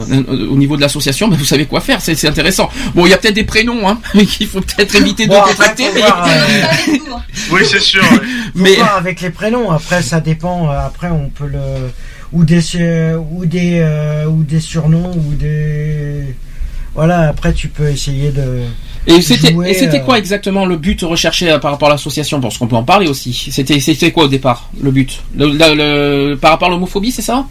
au 0.50 0.56
niveau 0.56 0.76
de 0.76 0.80
l'association, 0.80 1.28
ben, 1.28 1.36
vous 1.36 1.44
savez 1.44 1.66
quoi 1.66 1.80
faire. 1.80 2.00
C'est 2.00 2.14
c'est 2.14 2.28
intéressant. 2.28 2.68
Bon, 2.94 3.06
il 3.06 3.10
y 3.10 3.14
a 3.14 3.18
peut-être 3.18 3.34
des 3.34 3.44
prénoms 3.44 3.88
hein, 3.88 3.98
qu'il 4.26 4.46
faut 4.46 4.60
peut-être 4.60 4.94
éviter 4.96 5.24
de 5.26 5.30
Bon, 5.30 5.40
contracter. 5.40 5.84
mais- 5.94 6.02
euh, 6.02 6.96
Oui, 7.52 7.60
c'est 7.64 7.80
sûr. 7.80 8.02
ouais. 8.56 8.74
Voir 8.76 8.96
avec 8.96 9.20
les 9.20 9.30
prénoms. 9.30 9.70
Après, 9.70 10.02
ça 10.02 10.20
dépend. 10.20 10.68
Après, 10.70 11.08
on 11.10 11.28
peut 11.30 11.46
le 11.46 11.58
ou 12.32 12.44
des 12.44 12.60
ou 13.30 13.46
des 13.46 13.78
euh, 13.80 14.26
ou 14.26 14.42
des 14.42 14.60
surnoms 14.60 15.12
ou 15.12 15.34
des 15.34 16.34
voilà. 16.96 17.28
Après, 17.28 17.52
tu 17.52 17.68
peux 17.68 17.88
essayer 17.88 18.30
de. 18.30 18.62
Et 19.06 19.22
c'était 19.22 19.54
et 19.68 19.74
c'était 19.74 20.00
euh, 20.00 20.04
quoi 20.04 20.18
exactement 20.18 20.66
le 20.66 20.76
but 20.76 21.00
recherché 21.02 21.48
euh, 21.48 21.58
par 21.60 21.70
rapport 21.70 21.88
à 21.88 21.92
l'association? 21.92 22.40
Parce 22.40 22.58
qu'on 22.58 22.66
peut 22.66 22.74
en 22.74 22.82
parler 22.82 23.06
aussi. 23.06 23.32
C'était 23.52 23.78
c'était 23.78 24.10
quoi 24.10 24.24
au 24.24 24.28
départ 24.28 24.68
le 24.82 24.90
but? 24.90 25.22
Le, 25.36 25.46
le- 25.46 25.74
le- 26.30 26.34
Par 26.36 26.50
rapport 26.50 26.66
à 26.68 26.70
l'homophobie, 26.72 27.12
c'est 27.12 27.22
ça? 27.22 27.46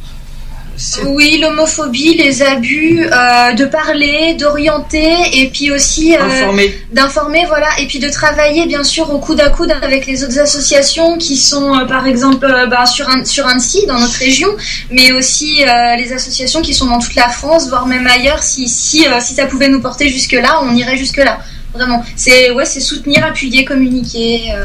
Oui, 1.05 1.37
l'homophobie, 1.41 2.15
les 2.15 2.41
abus, 2.41 2.99
euh, 3.05 3.53
de 3.53 3.65
parler, 3.65 4.33
d'orienter, 4.37 5.13
et 5.33 5.47
puis 5.49 5.71
aussi 5.71 6.15
euh, 6.15 6.19
Informer. 6.21 6.73
d'informer, 6.91 7.45
voilà, 7.47 7.67
et 7.79 7.87
puis 7.87 7.99
de 7.99 8.09
travailler 8.09 8.65
bien 8.65 8.83
sûr 8.83 9.09
au 9.13 9.19
coude 9.19 9.39
à 9.39 9.49
coude 9.49 9.71
avec 9.81 10.05
les 10.05 10.23
autres 10.23 10.37
associations 10.39 11.17
qui 11.17 11.37
sont 11.37 11.73
euh, 11.79 11.85
par 11.85 12.05
exemple 12.07 12.45
euh, 12.45 12.65
bah, 12.67 12.85
sur, 12.85 13.07
An- 13.07 13.23
sur 13.25 13.47
Annecy, 13.47 13.85
dans 13.87 13.99
notre 13.99 14.15
région, 14.17 14.49
mais 14.91 15.11
aussi 15.13 15.63
euh, 15.63 15.95
les 15.95 16.11
associations 16.11 16.61
qui 16.61 16.73
sont 16.73 16.87
dans 16.87 16.99
toute 16.99 17.15
la 17.15 17.29
France, 17.29 17.69
voire 17.69 17.87
même 17.87 18.05
ailleurs. 18.07 18.43
Si 18.43 18.67
si 18.67 19.07
euh, 19.07 19.19
si 19.21 19.33
ça 19.33 19.45
pouvait 19.45 19.69
nous 19.69 19.81
porter 19.81 20.09
jusque 20.09 20.33
là, 20.33 20.59
on 20.63 20.75
irait 20.75 20.97
jusque 20.97 21.17
là. 21.17 21.39
Vraiment, 21.73 22.03
c'est 22.15 22.51
ouais, 22.51 22.65
c'est 22.65 22.79
soutenir, 22.81 23.25
appuyer, 23.25 23.65
communiquer, 23.65 24.51
euh, 24.53 24.63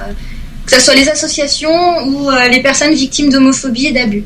que 0.67 0.73
ce 0.75 0.81
soit 0.81 0.95
les 0.95 1.09
associations 1.09 2.05
ou 2.07 2.31
euh, 2.31 2.49
les 2.49 2.61
personnes 2.63 2.95
victimes 2.95 3.31
d'homophobie 3.31 3.87
et 3.87 3.93
d'abus. 3.93 4.25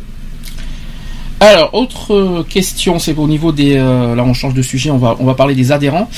Alors, 1.45 1.75
autre 1.75 2.15
euh, 2.15 2.43
question, 2.43 2.99
c'est 2.99 3.17
au 3.19 3.27
niveau 3.27 3.53
des. 3.53 3.77
euh, 3.77 4.15
là, 4.15 4.25
on 4.25 4.33
change 4.33 4.55
de 4.55 4.63
sujet, 4.63 4.91
on 4.91 4.97
va, 4.97 5.15
on 5.19 5.27
va 5.27 5.35
parler 5.35 5.55
des 5.55 5.73
adhérents. 5.73 6.09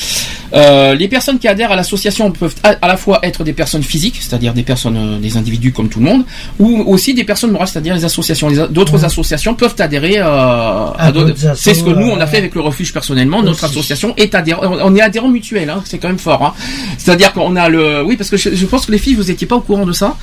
Euh, 0.55 0.95
les 0.95 1.09
personnes 1.09 1.41
qui 1.41 1.49
adhèrent 1.49 1.73
à 1.73 1.77
l'association 1.77 2.31
peuvent 2.31 2.55
à, 2.63 2.77
à 2.81 2.87
la 2.87 2.97
fois 2.97 3.19
être 3.25 3.43
des 3.43 3.53
personnes 3.53 3.83
physiques, 3.83 4.19
c'est-à-dire 4.21 4.55
des 4.55 4.63
personnes, 4.63 4.97
euh, 4.97 5.19
des 5.19 5.37
individus 5.37 5.73
comme 5.73 5.89
tout 5.89 5.99
le 5.99 6.05
monde, 6.05 6.25
ou 6.61 6.85
aussi 6.87 7.13
des 7.13 7.25
personnes 7.25 7.51
morales, 7.51 7.67
c'est-à-dire 7.67 7.95
les 7.97 8.05
associations. 8.05 8.49
D'autres 8.71 9.05
associations 9.05 9.55
peuvent 9.55 9.75
adhérer 9.81 10.19
euh, 10.19 10.91
à, 10.97 11.11
d'autres. 11.11 11.35
C'est 11.57 11.75
ce 11.75 11.83
que 11.83 11.91
nous, 11.91 12.07
on 12.07 12.21
a 12.21 12.27
fait 12.29 12.39
avec 12.39 12.55
le 12.55 12.61
refuge 12.61 12.93
personnellement. 12.93 13.43
Notre 13.43 13.65
aussi. 13.65 13.73
association 13.79 14.15
est 14.17 14.33
adhérent. 14.35 14.63
On 14.63 14.95
est 14.95 15.01
adhérent 15.01 15.29
mutuel, 15.29 15.69
hein, 15.71 15.83
c'est 15.85 15.99
quand 15.99 16.09
même 16.09 16.19
fort. 16.19 16.45
Hein. 16.45 16.55
C'est-à-dire 16.99 17.33
qu'on 17.33 17.57
a 17.57 17.69
le. 17.69 18.05
Oui, 18.05 18.17
parce 18.17 18.31
que 18.31 18.37
je, 18.37 18.55
je 18.55 18.67
pense 18.67 18.87
que 18.87 18.93
les 18.93 18.99
filles, 18.99 19.15
vous 19.15 19.31
étiez 19.33 19.49
pas 19.49 19.57
au 19.57 19.61
courant 19.61 19.87
de 19.87 19.93
ça. 19.93 20.17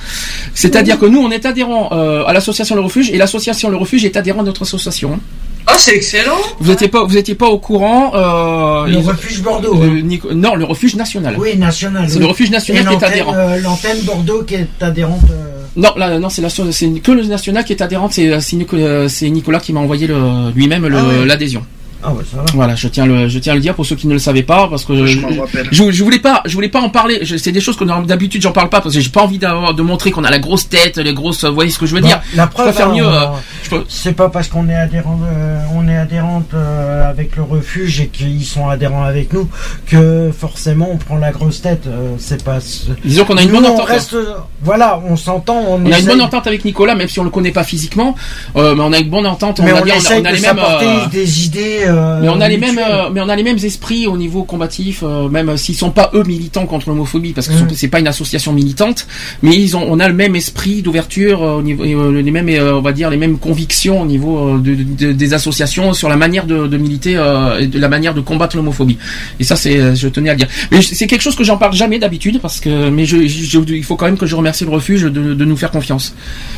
C'est-à-dire 0.54 0.98
que 0.98 1.04
nous, 1.04 1.18
on 1.18 1.30
est 1.30 1.44
adhérent 1.44 1.88
à 1.90 2.32
l'association 2.32 2.74
Le 2.74 2.80
Refuge 2.80 3.10
et 3.10 3.18
l'association 3.18 3.68
Le 3.68 3.76
Refuge 3.76 4.04
est 4.06 4.16
adhérent 4.16 4.40
à 4.40 4.44
notre 4.44 4.62
association. 4.62 4.93
Ah, 5.66 5.76
c'est 5.78 5.96
excellent. 5.96 6.36
Vous 6.60 6.70
n'étiez 6.70 6.88
pas, 6.88 7.04
vous 7.04 7.16
étiez 7.16 7.34
pas 7.34 7.46
au 7.46 7.58
courant. 7.58 8.12
Euh, 8.14 8.86
Le 8.86 8.98
refuge 8.98 9.42
Bordeaux. 9.42 9.74
hein. 9.82 10.02
Non, 10.34 10.56
le 10.56 10.64
refuge 10.64 10.94
national. 10.94 11.36
Oui, 11.38 11.56
national. 11.56 12.04
C'est 12.06 12.16
oui. 12.16 12.20
le 12.20 12.26
refuge 12.26 12.50
national 12.50 12.82
Et 12.84 12.86
qui 12.86 12.92
est 13.02 13.06
adhérent. 13.06 13.32
euh, 13.34 13.60
L'antenne 13.62 13.98
Bordeaux 14.02 14.42
qui 14.42 14.54
est 14.56 14.68
adhérente. 14.82 15.22
euh, 15.30 15.62
Non, 15.76 15.90
là, 15.96 16.18
non, 16.18 16.28
c'est 16.28 16.42
la 16.42 16.50
c'est 16.50 16.90
que 17.02 17.12
le 17.12 17.22
national 17.24 17.64
qui 17.64 17.72
est 17.72 17.80
adhérent. 17.82 18.08
C'est 18.10 18.38
Nicolas, 18.56 19.06
Nicolas 19.22 19.58
qui 19.60 19.72
m'a 19.72 19.80
envoyé 19.80 20.06
le- 20.06 20.50
lui-même 20.54 20.86
le- 20.86 20.98
Ah 20.98 21.24
l'adhésion. 21.26 21.64
Ah 22.06 22.12
ouais, 22.12 22.22
ça 22.30 22.36
va. 22.38 22.44
Voilà, 22.54 22.74
je 22.74 22.88
tiens 22.88 23.06
le, 23.06 23.28
je 23.28 23.38
tiens 23.38 23.52
à 23.52 23.56
le 23.56 23.62
dire 23.62 23.74
pour 23.74 23.86
ceux 23.86 23.96
qui 23.96 24.06
ne 24.06 24.12
le 24.12 24.18
savaient 24.18 24.42
pas 24.42 24.68
parce 24.68 24.84
que 24.84 25.06
Je 25.06 25.18
je, 25.70 25.90
je 25.90 26.04
voulais 26.04 26.18
pas, 26.18 26.42
je 26.44 26.54
voulais 26.54 26.68
pas 26.68 26.80
en 26.80 26.90
parler. 26.90 27.24
C'est 27.38 27.52
des 27.52 27.60
choses 27.60 27.76
que 27.76 27.84
d'habitude 28.04 28.42
j'en 28.42 28.52
parle 28.52 28.68
pas 28.68 28.80
parce 28.80 28.94
que 28.94 29.00
j'ai 29.00 29.08
pas 29.10 29.22
envie 29.22 29.38
d'avoir 29.38 29.74
de 29.74 29.82
montrer 29.82 30.10
qu'on 30.10 30.24
a 30.24 30.30
la 30.30 30.38
grosse 30.38 30.68
tête, 30.68 30.98
les 30.98 31.14
grosses. 31.14 31.44
Vous 31.44 31.54
voyez 31.54 31.70
ce 31.70 31.78
que 31.78 31.86
je 31.86 31.94
veux 31.94 32.00
Bon, 32.02 32.06
dire 32.08 32.20
la 32.34 32.46
preuve, 32.46 32.78
hein, 32.80 32.92
mieux. 32.94 33.06
on- 33.06 33.10
euh, 33.76 33.80
C'est 33.88 34.12
pas 34.12 34.28
parce 34.28 34.48
qu'on 34.48 34.68
est 34.68 34.74
adhérent, 34.74 35.18
euh, 35.24 35.58
on 35.74 35.88
est 35.88 35.96
adhérente 35.96 36.50
euh, 36.54 37.08
avec 37.08 37.36
le 37.36 37.42
refuge 37.42 38.00
et 38.00 38.08
qu'ils 38.08 38.44
sont 38.44 38.68
adhérents 38.68 39.04
avec 39.04 39.32
nous 39.32 39.48
que 39.86 40.30
forcément 40.38 40.88
on 40.92 40.96
prend 40.96 41.16
la 41.16 41.30
grosse 41.32 41.62
tête. 41.62 41.84
c'est 42.18 42.42
pas. 42.44 42.58
Disons 43.04 43.24
qu'on 43.24 43.36
a 43.36 43.42
une 43.42 43.48
Nous, 43.50 43.56
bonne 43.56 43.66
on 43.66 43.74
entente. 43.74 43.88
reste, 43.88 44.16
voilà, 44.62 45.00
on 45.06 45.16
s'entend. 45.16 45.58
On, 45.68 45.84
On 45.86 45.92
a 45.92 45.98
une 45.98 46.06
bonne 46.06 46.20
entente 46.20 46.46
avec 46.46 46.64
Nicolas, 46.64 46.94
même 46.94 47.08
si 47.08 47.18
on 47.20 47.24
le 47.24 47.30
connaît 47.30 47.50
pas 47.52 47.64
physiquement, 47.64 48.14
mais 48.54 48.60
on 48.62 48.92
a 48.92 48.98
une 48.98 49.10
bonne 49.10 49.26
entente. 49.26 49.60
Mais 49.60 49.72
on, 49.72 49.76
on 49.76 49.78
on 49.78 49.82
a 49.82 49.84
de 50.20 50.24
les 50.24 50.30
mêmes. 50.32 50.40
s'apporter 50.42 50.86
des 51.12 51.44
idées. 51.46 51.84
Euh, 51.94 52.20
mais 52.20 52.28
on 52.28 52.40
a 52.40 52.48
les 52.48 52.58
mêmes, 52.58 52.78
euh, 52.78 53.08
mais 53.12 53.20
on 53.20 53.28
a 53.28 53.36
les 53.36 53.42
mêmes 53.42 53.58
esprits 53.62 54.06
au 54.06 54.16
niveau 54.16 54.42
combatif, 54.44 55.02
euh, 55.02 55.28
même 55.28 55.56
s'ils 55.56 55.74
sont 55.76 55.90
pas 55.90 56.10
eux 56.14 56.24
militants 56.24 56.66
contre 56.66 56.88
l'homophobie, 56.90 57.32
parce 57.32 57.48
que 57.48 57.54
Mm. 57.54 57.68
c'est 57.74 57.88
pas 57.88 58.00
une 58.00 58.08
association 58.08 58.52
militante, 58.52 59.06
mais 59.42 59.56
ils 59.56 59.76
ont, 59.76 59.86
on 59.88 60.00
a 60.00 60.08
le 60.08 60.14
même 60.14 60.36
esprit 60.36 60.82
d'ouverture 60.82 61.42
euh, 61.42 61.58
au 61.58 61.62
niveau, 61.62 61.84
euh, 61.84 62.20
les 62.20 62.30
mêmes, 62.30 62.48
euh, 62.50 62.74
on 62.76 62.80
va 62.82 62.92
dire 62.92 63.08
les 63.10 63.16
mêmes 63.16 63.38
convictions 63.38 64.02
au 64.02 64.06
niveau 64.06 64.58
de, 64.58 64.74
de- 64.74 65.12
des 65.12 65.32
associations 65.34 65.92
sur 65.94 66.08
la 66.08 66.16
manière 66.16 66.46
de, 66.46 66.66
de 66.66 66.76
militer 66.76 67.16
euh, 67.16 67.58
et 67.60 67.66
de 67.66 67.78
la 67.78 67.88
manière 67.88 68.14
de 68.14 68.20
combattre 68.20 68.56
l'homophobie. 68.56 68.98
Et 69.40 69.44
ça, 69.44 69.56
c'est, 69.56 69.94
je 69.94 70.08
tenais 70.08 70.30
à 70.30 70.32
le 70.34 70.38
dire. 70.38 70.48
Mais 70.70 70.82
c'est 70.82 71.06
quelque 71.06 71.22
chose 71.22 71.36
que 71.36 71.44
j'en 71.44 71.56
parle 71.56 71.74
jamais 71.74 71.98
d'habitude, 71.98 72.40
parce 72.40 72.60
que, 72.60 72.90
mais 72.90 73.04
je, 73.06 73.26
je- 73.26 73.60
il 73.74 73.84
faut 73.84 73.96
quand 73.96 74.06
même 74.06 74.18
que 74.18 74.26
je 74.26 74.34
remercie 74.36 74.64
le 74.64 74.70
refuge 74.70 75.02
de, 75.02 75.08
de 75.34 75.44
nous 75.44 75.56
faire 75.56 75.70
confiance. 75.70 76.14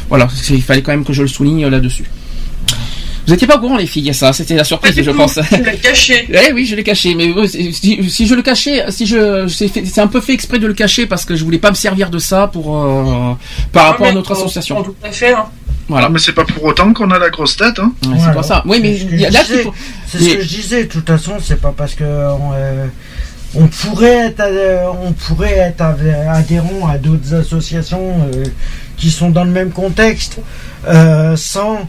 Voilà, 0.08 0.28
il 0.50 0.62
fallait 0.62 0.82
quand 0.82 0.92
même 0.92 1.04
que 1.04 1.12
je 1.12 1.22
le 1.22 1.28
souligne 1.28 1.66
là-dessus. 1.68 2.04
Vous 3.26 3.34
étiez 3.34 3.46
pas 3.46 3.56
au 3.56 3.60
courant 3.60 3.76
les 3.76 3.86
filles, 3.86 4.12
ça, 4.14 4.32
c'était 4.32 4.54
la 4.54 4.64
surprise, 4.64 5.00
je 5.02 5.10
pense. 5.10 5.38
Tu 5.52 5.62
l'as 5.62 5.72
caché. 5.72 6.28
Eh 6.48 6.52
oui, 6.52 6.64
je 6.66 6.76
l'ai 6.76 6.84
caché, 6.84 7.14
mais 7.14 7.28
euh, 7.28 7.46
si, 7.46 8.08
si 8.08 8.26
je 8.26 8.34
le 8.34 8.42
cachais, 8.42 8.84
si 8.90 9.06
je, 9.06 9.46
c'est 9.48 9.98
un 10.00 10.06
peu 10.06 10.20
fait 10.20 10.32
exprès 10.32 10.58
de 10.58 10.66
le 10.66 10.74
cacher 10.74 11.06
parce 11.06 11.24
que 11.24 11.34
je 11.34 11.44
voulais 11.44 11.58
pas 11.58 11.70
me 11.70 11.74
servir 11.74 12.10
de 12.10 12.18
ça 12.18 12.46
pour 12.46 12.76
euh, 12.76 13.32
par 13.72 13.86
rapport 13.88 14.06
Ah, 14.06 14.08
à 14.08 14.12
mais 14.12 14.14
notre 14.14 14.30
on- 14.30 14.34
association. 14.34 14.78
on 14.78 14.82
Tout 14.84 14.94
à 15.02 15.10
fait. 15.10 15.32
hein. 15.32 15.46
Voilà. 15.88 16.06
Ah, 16.06 16.10
mais 16.10 16.18
c'est 16.18 16.32
pas 16.32 16.44
pour 16.44 16.64
autant 16.64 16.92
qu'on 16.92 17.10
a 17.12 17.18
la 17.18 17.30
grosse 17.30 17.56
tête, 17.56 17.78
hein. 17.78 17.92
Ouais, 18.06 18.16
c'est 18.24 18.34
pas 18.34 18.42
ça. 18.42 18.62
Oui, 18.66 18.78
mais 18.82 18.96
C'est 18.96 19.30
je 19.56 19.62
faut. 19.62 19.74
C'est 20.08 20.18
ce 20.18 20.24
mais- 20.24 20.36
que 20.36 20.42
je 20.42 20.48
disais. 20.48 20.84
De 20.84 20.88
toute 20.88 21.06
façon, 21.06 21.32
c'est 21.42 21.60
pas 21.60 21.72
parce 21.76 21.94
que 21.94 22.04
on, 22.04 22.50
euh, 22.54 22.86
on 23.54 23.66
pourrait 23.68 24.26
être, 24.28 24.40
euh, 24.40 24.84
on 25.04 25.12
pourrait 25.12 25.56
être 25.58 25.80
adhé- 25.82 26.28
adhérent 26.28 26.88
à 26.88 26.98
d'autres 26.98 27.34
associations 27.34 28.28
euh, 28.34 28.44
qui 28.96 29.10
sont 29.10 29.30
dans 29.30 29.44
le 29.44 29.50
même 29.52 29.70
contexte, 29.70 30.38
euh, 30.88 31.36
sans 31.36 31.88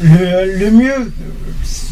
le, 0.00 0.70
mieux, 0.70 1.12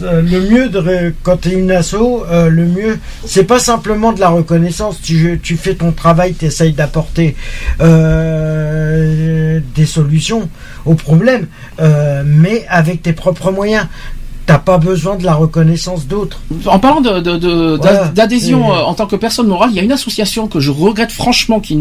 euh, 0.02 0.22
le 0.22 0.40
mieux 0.40 0.68
de 0.68 1.14
quand 1.22 1.38
tu 1.38 1.48
es 1.50 1.52
une 1.52 1.70
asso, 1.70 1.94
euh, 1.94 2.48
le 2.48 2.66
mieux, 2.66 2.98
c'est 3.24 3.44
pas 3.44 3.58
simplement 3.58 4.12
de 4.12 4.20
la 4.20 4.28
reconnaissance. 4.28 5.00
Tu, 5.00 5.38
fais 5.56 5.74
ton 5.74 5.92
travail, 5.92 6.34
tu 6.34 6.46
essayes 6.46 6.72
d'apporter 6.72 7.36
euh, 7.80 9.60
des 9.74 9.86
solutions 9.86 10.48
aux 10.84 10.94
problèmes, 10.94 11.46
mais 12.24 12.64
avec 12.68 13.02
tes 13.02 13.12
propres 13.12 13.50
moyens. 13.50 13.86
T'as 14.46 14.58
pas 14.58 14.78
besoin 14.78 15.16
de 15.16 15.24
la 15.24 15.34
reconnaissance 15.34 16.06
d'autres. 16.06 16.38
En 16.66 16.78
parlant 16.78 17.00
de, 17.00 17.18
de- 17.18 17.36
de- 17.36 17.76
d'a- 17.78 17.92
Voilà. 17.92 18.08
d'adhésion 18.08 18.72
euh, 18.72 18.78
en 18.78 18.94
tant 18.94 19.06
que 19.08 19.16
personne 19.16 19.48
morale, 19.48 19.70
il 19.72 19.76
y 19.76 19.80
a 19.80 19.82
une 19.82 19.90
association 19.90 20.46
que 20.46 20.60
je 20.60 20.70
regrette 20.70 21.10
franchement 21.10 21.58
qui, 21.58 21.76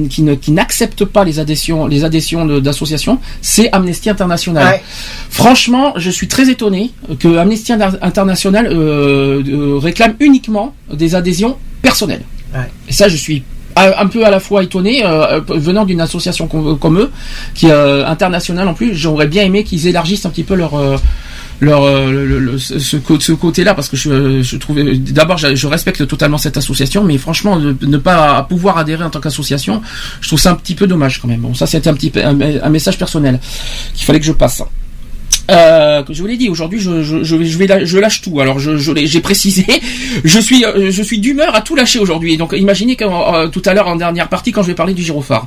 n'accepte 0.51 1.05
pas 1.05 1.23
les 1.23 1.39
adhésions, 1.39 1.85
les 1.85 2.03
adhésions 2.03 2.43
d'associations, 2.59 3.19
c'est 3.41 3.71
Amnesty 3.71 4.09
International. 4.09 4.65
Ouais. 4.65 4.81
Franchement, 5.29 5.93
je 5.97 6.09
suis 6.09 6.27
très 6.27 6.49
étonné 6.49 6.91
que 7.19 7.37
Amnesty 7.37 7.71
Inter- 7.73 7.97
International 8.01 8.65
euh, 8.67 9.43
euh, 9.47 9.77
réclame 9.77 10.15
uniquement 10.19 10.73
des 10.91 11.13
adhésions 11.13 11.57
personnelles. 11.83 12.23
Ouais. 12.53 12.61
Et 12.89 12.93
ça, 12.93 13.07
je 13.09 13.15
suis 13.15 13.43
un 13.75 14.07
peu 14.07 14.25
à 14.25 14.29
la 14.31 14.39
fois 14.39 14.63
étonné 14.63 15.03
euh, 15.05 15.41
venant 15.49 15.83
d'une 15.85 15.99
association 16.01 16.47
com- 16.47 16.77
comme 16.79 16.97
eux, 16.97 17.11
qui 17.53 17.67
est 17.67 17.71
euh, 17.71 18.07
internationale 18.07 18.67
en 18.69 18.73
plus. 18.73 18.95
J'aurais 18.95 19.27
bien 19.27 19.43
aimé 19.43 19.63
qu'ils 19.65 19.85
élargissent 19.87 20.25
un 20.25 20.29
petit 20.29 20.43
peu 20.45 20.55
leur 20.55 20.71
leur 21.61 21.83
euh, 21.83 22.11
le- 22.11 22.39
le- 22.39 22.57
ce, 22.59 22.79
ce 22.79 23.31
côté-là 23.33 23.73
parce 23.73 23.87
que 23.89 23.95
je, 23.97 24.41
je 24.41 24.57
trouvais 24.57 24.97
d'abord 24.97 25.37
je, 25.37 25.67
respecte 25.67 26.05
totalement 26.07 26.37
cette 26.37 26.57
association 26.57 27.03
mais 27.03 27.17
franchement 27.17 27.57
de, 27.57 27.75
ne 27.85 27.97
pas 27.97 28.43
pouvoir 28.43 28.77
adhérer 28.77 29.03
en 29.03 29.09
tant 29.09 29.19
qu'association 29.21 29.81
je 30.21 30.27
trouve 30.27 30.39
ça 30.39 30.51
un 30.51 30.55
petit 30.55 30.75
peu 30.75 30.87
dommage 30.87 31.21
quand 31.21 31.27
même. 31.27 31.39
Bon 31.41 31.53
ça 31.53 31.65
c'était 31.67 31.89
un 31.89 31.93
petit 31.93 32.11
un, 32.21 32.39
un 32.41 32.69
message 32.69 32.97
personnel 32.97 33.39
qu'il 33.93 34.05
fallait 34.05 34.19
que 34.19 34.25
je 34.25 34.31
passe 34.33 34.61
euh, 35.51 36.03
que 36.03 36.13
je 36.13 36.21
vous 36.21 36.27
l'ai 36.27 36.37
dit 36.37 36.49
aujourd'hui 36.49 36.79
je, 36.79 37.03
je, 37.03 37.23
je, 37.23 37.35
vais- 37.35 37.45
je 37.45 37.57
vais 37.57 37.67
la- 37.67 37.85
je 37.85 37.97
lâche 37.97 38.21
tout 38.21 38.39
alors 38.39 38.57
je, 38.59 38.77
je 38.77 38.91
l'ai- 38.91 39.05
j'ai 39.07 39.21
précisé 39.21 39.65
je 40.23 40.39
suis 40.39 40.65
euh, 40.65 40.89
je 40.91 41.03
suis 41.03 41.19
d'humeur 41.19 41.53
à 41.55 41.61
tout 41.61 41.75
lâcher 41.75 41.99
aujourd'hui 41.99 42.37
donc 42.37 42.53
imaginez 42.57 42.95
que 42.95 43.05
euh, 43.05 43.47
tout 43.47 43.61
à 43.65 43.73
l'heure 43.73 43.87
en 43.87 43.95
dernière 43.95 44.27
partie 44.27 44.51
quand 44.51 44.61
je 44.63 44.67
vais 44.67 44.73
parler 44.75 44.93
du 44.93 45.03
gyrophare 45.03 45.45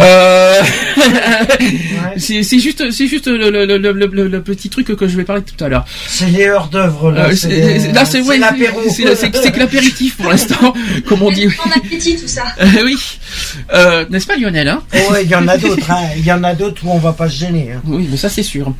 euh, 0.00 0.60
c'est 2.16 2.42
c'est 2.42 2.58
juste 2.58 2.90
c'est 2.90 3.06
juste 3.06 3.26
le, 3.28 3.50
le, 3.50 3.64
le, 3.66 3.78
le, 3.78 3.92
le- 4.06 4.28
le 4.28 4.42
petit 4.42 4.68
truc 4.68 4.86
que 4.94 5.08
je 5.08 5.16
vais 5.16 5.24
parler 5.24 5.42
tout 5.42 5.62
à 5.64 5.68
l'heure 5.68 5.84
C'est 6.06 6.26
les 6.28 6.46
heures 6.46 6.68
d'œuvre 6.68 7.10
là. 7.12 7.26
euh, 7.26 7.30
c'est 7.30 7.36
c'est- 7.36 7.48
les- 7.48 7.80
c'est- 7.80 7.92
là, 7.92 8.04
c'est 8.04 8.20
ouais, 8.22 8.38
c'est- 8.90 9.50
que 9.52 9.58
l'apéritif 9.58 10.16
pour 10.16 10.30
l'instant, 10.30 10.74
comme 11.06 11.22
on 11.22 11.30
dit. 11.30 11.46
Bon 11.46 11.70
appétit 11.74 12.16
tout 12.16 12.28
ça. 12.28 12.44
Euh, 12.60 12.66
oui, 12.84 12.96
Euh, 13.74 14.04
n'est-ce 14.10 14.26
pas 14.26 14.36
Lionel 14.36 14.68
hein? 14.68 14.82
Oh, 14.94 15.14
il 15.22 15.28
y 15.28 15.34
en 15.34 15.46
a 15.48 15.56
d'autres. 15.58 15.90
hein. 15.90 16.00
Il 16.16 16.24
y 16.24 16.32
en 16.32 16.42
a 16.44 16.54
d'autres 16.54 16.84
où 16.86 16.90
on 16.92 16.98
va 16.98 17.12
pas 17.12 17.28
se 17.28 17.36
gêner. 17.38 17.70
hein. 17.74 17.80
Oui, 17.86 18.08
mais 18.10 18.16
ça 18.16 18.28
c'est 18.28 18.42
sûr. 18.42 18.72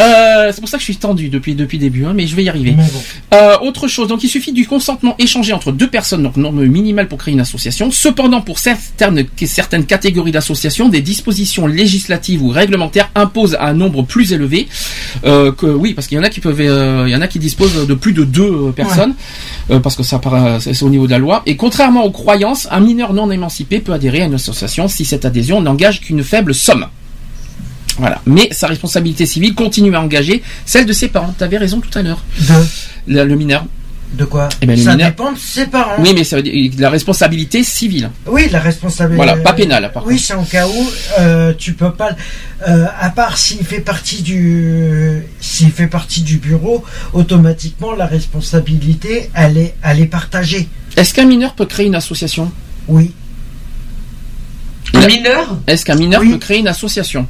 Euh, 0.00 0.52
c'est 0.52 0.60
pour 0.60 0.68
ça 0.68 0.76
que 0.76 0.82
je 0.82 0.86
suis 0.86 0.96
tendu 0.96 1.28
depuis 1.28 1.54
depuis 1.54 1.78
début, 1.78 2.04
hein, 2.04 2.12
mais 2.14 2.26
je 2.26 2.36
vais 2.36 2.44
y 2.44 2.48
arriver. 2.48 2.72
Bon. 2.72 2.82
Euh, 3.34 3.56
autre 3.62 3.88
chose, 3.88 4.08
donc 4.08 4.22
il 4.24 4.28
suffit 4.28 4.52
du 4.52 4.66
consentement 4.66 5.14
échangé 5.18 5.52
entre 5.52 5.72
deux 5.72 5.88
personnes, 5.88 6.22
donc 6.22 6.36
norme 6.36 6.64
minimale 6.66 7.08
pour 7.08 7.18
créer 7.18 7.34
une 7.34 7.40
association. 7.40 7.90
Cependant, 7.90 8.40
pour 8.40 8.58
certaines, 8.58 9.26
certaines 9.46 9.86
catégories 9.86 10.32
d'associations, 10.32 10.88
des 10.88 11.00
dispositions 11.00 11.66
législatives 11.66 12.42
ou 12.42 12.48
réglementaires 12.48 13.10
imposent 13.14 13.56
un 13.60 13.74
nombre 13.74 14.02
plus 14.02 14.32
élevé. 14.32 14.68
Euh, 15.24 15.52
que 15.52 15.66
oui, 15.66 15.94
parce 15.94 16.06
qu'il 16.06 16.16
y 16.16 16.20
en 16.20 16.24
a 16.24 16.28
qui 16.28 16.40
peuvent, 16.40 16.60
euh, 16.60 17.04
il 17.06 17.12
y 17.12 17.16
en 17.16 17.20
a 17.20 17.28
qui 17.28 17.38
disposent 17.38 17.86
de 17.86 17.94
plus 17.94 18.12
de 18.12 18.24
deux 18.24 18.72
personnes, 18.72 19.14
euh, 19.70 19.80
parce 19.80 19.96
que 19.96 20.02
ça 20.02 20.20
c'est 20.60 20.82
au 20.82 20.88
niveau 20.88 21.06
de 21.06 21.12
la 21.12 21.18
loi. 21.18 21.42
Et 21.46 21.56
contrairement 21.56 22.04
aux 22.04 22.10
croyances, 22.10 22.68
un 22.70 22.80
mineur 22.80 23.12
non 23.12 23.30
émancipé 23.30 23.80
peut 23.80 23.92
adhérer 23.92 24.22
à 24.22 24.26
une 24.26 24.34
association 24.34 24.88
si 24.88 25.04
cette 25.04 25.24
adhésion 25.24 25.60
n'engage 25.60 26.00
qu'une 26.00 26.22
faible 26.22 26.54
somme. 26.54 26.86
Voilà. 27.98 28.20
Mais 28.26 28.48
sa 28.52 28.66
responsabilité 28.66 29.24
civile 29.26 29.54
continue 29.54 29.94
à 29.94 30.00
engager 30.02 30.42
celle 30.64 30.86
de 30.86 30.92
ses 30.92 31.08
parents. 31.08 31.34
Tu 31.36 31.44
avais 31.44 31.58
raison 31.58 31.80
tout 31.80 31.96
à 31.98 32.02
l'heure. 32.02 32.22
De, 32.40 32.54
Le, 33.14 33.24
le 33.24 33.36
mineur. 33.36 33.64
de 34.12 34.24
quoi 34.24 34.48
Eh 34.60 34.66
ben, 34.66 34.76
Ça 34.76 34.92
mineur- 34.92 35.08
dépend 35.10 35.32
de 35.32 35.38
ses 35.38 35.66
parents. 35.66 35.94
Oui, 35.98 36.12
mais 36.14 36.22
ça 36.24 36.36
veut 36.36 36.42
dire 36.42 36.70
la 36.78 36.90
responsabilité 36.90 37.62
civile. 37.64 38.10
Oui, 38.26 38.48
la 38.50 38.60
responsabilité. 38.60 39.16
Voilà, 39.16 39.36
pas 39.42 39.52
pénale, 39.54 39.90
par 39.92 40.06
Oui, 40.06 40.18
c'est 40.18 40.34
en 40.34 40.44
cas 40.44 40.66
où 40.68 40.90
euh, 41.20 41.52
tu 41.56 41.72
peux 41.72 41.92
pas. 41.92 42.10
euh, 42.68 42.86
à 43.00 43.10
part 43.10 43.38
s'il 43.38 43.64
fait 43.64 43.80
partie 43.80 44.22
du, 44.22 45.22
s'il 45.40 45.70
fait 45.72 45.86
partie 45.88 46.20
du 46.22 46.36
bureau, 46.38 46.84
automatiquement 47.14 47.92
la 47.94 48.06
responsabilité, 48.06 49.30
elle 49.34 49.56
est, 49.58 49.74
elle 49.82 50.00
est 50.00 50.06
partagée. 50.06 50.68
Est-ce 50.96 51.12
qu'un 51.14 51.24
mineur 51.26 51.54
peut 51.54 51.66
créer 51.66 51.86
une 51.86 51.94
association? 51.94 52.50
Oui. 52.88 53.12
Un 54.94 55.06
mineur? 55.06 55.58
Est-ce 55.66 55.84
qu'un 55.84 55.96
mineur 55.96 56.22
peut 56.22 56.38
créer 56.38 56.58
une 56.58 56.68
association? 56.68 57.26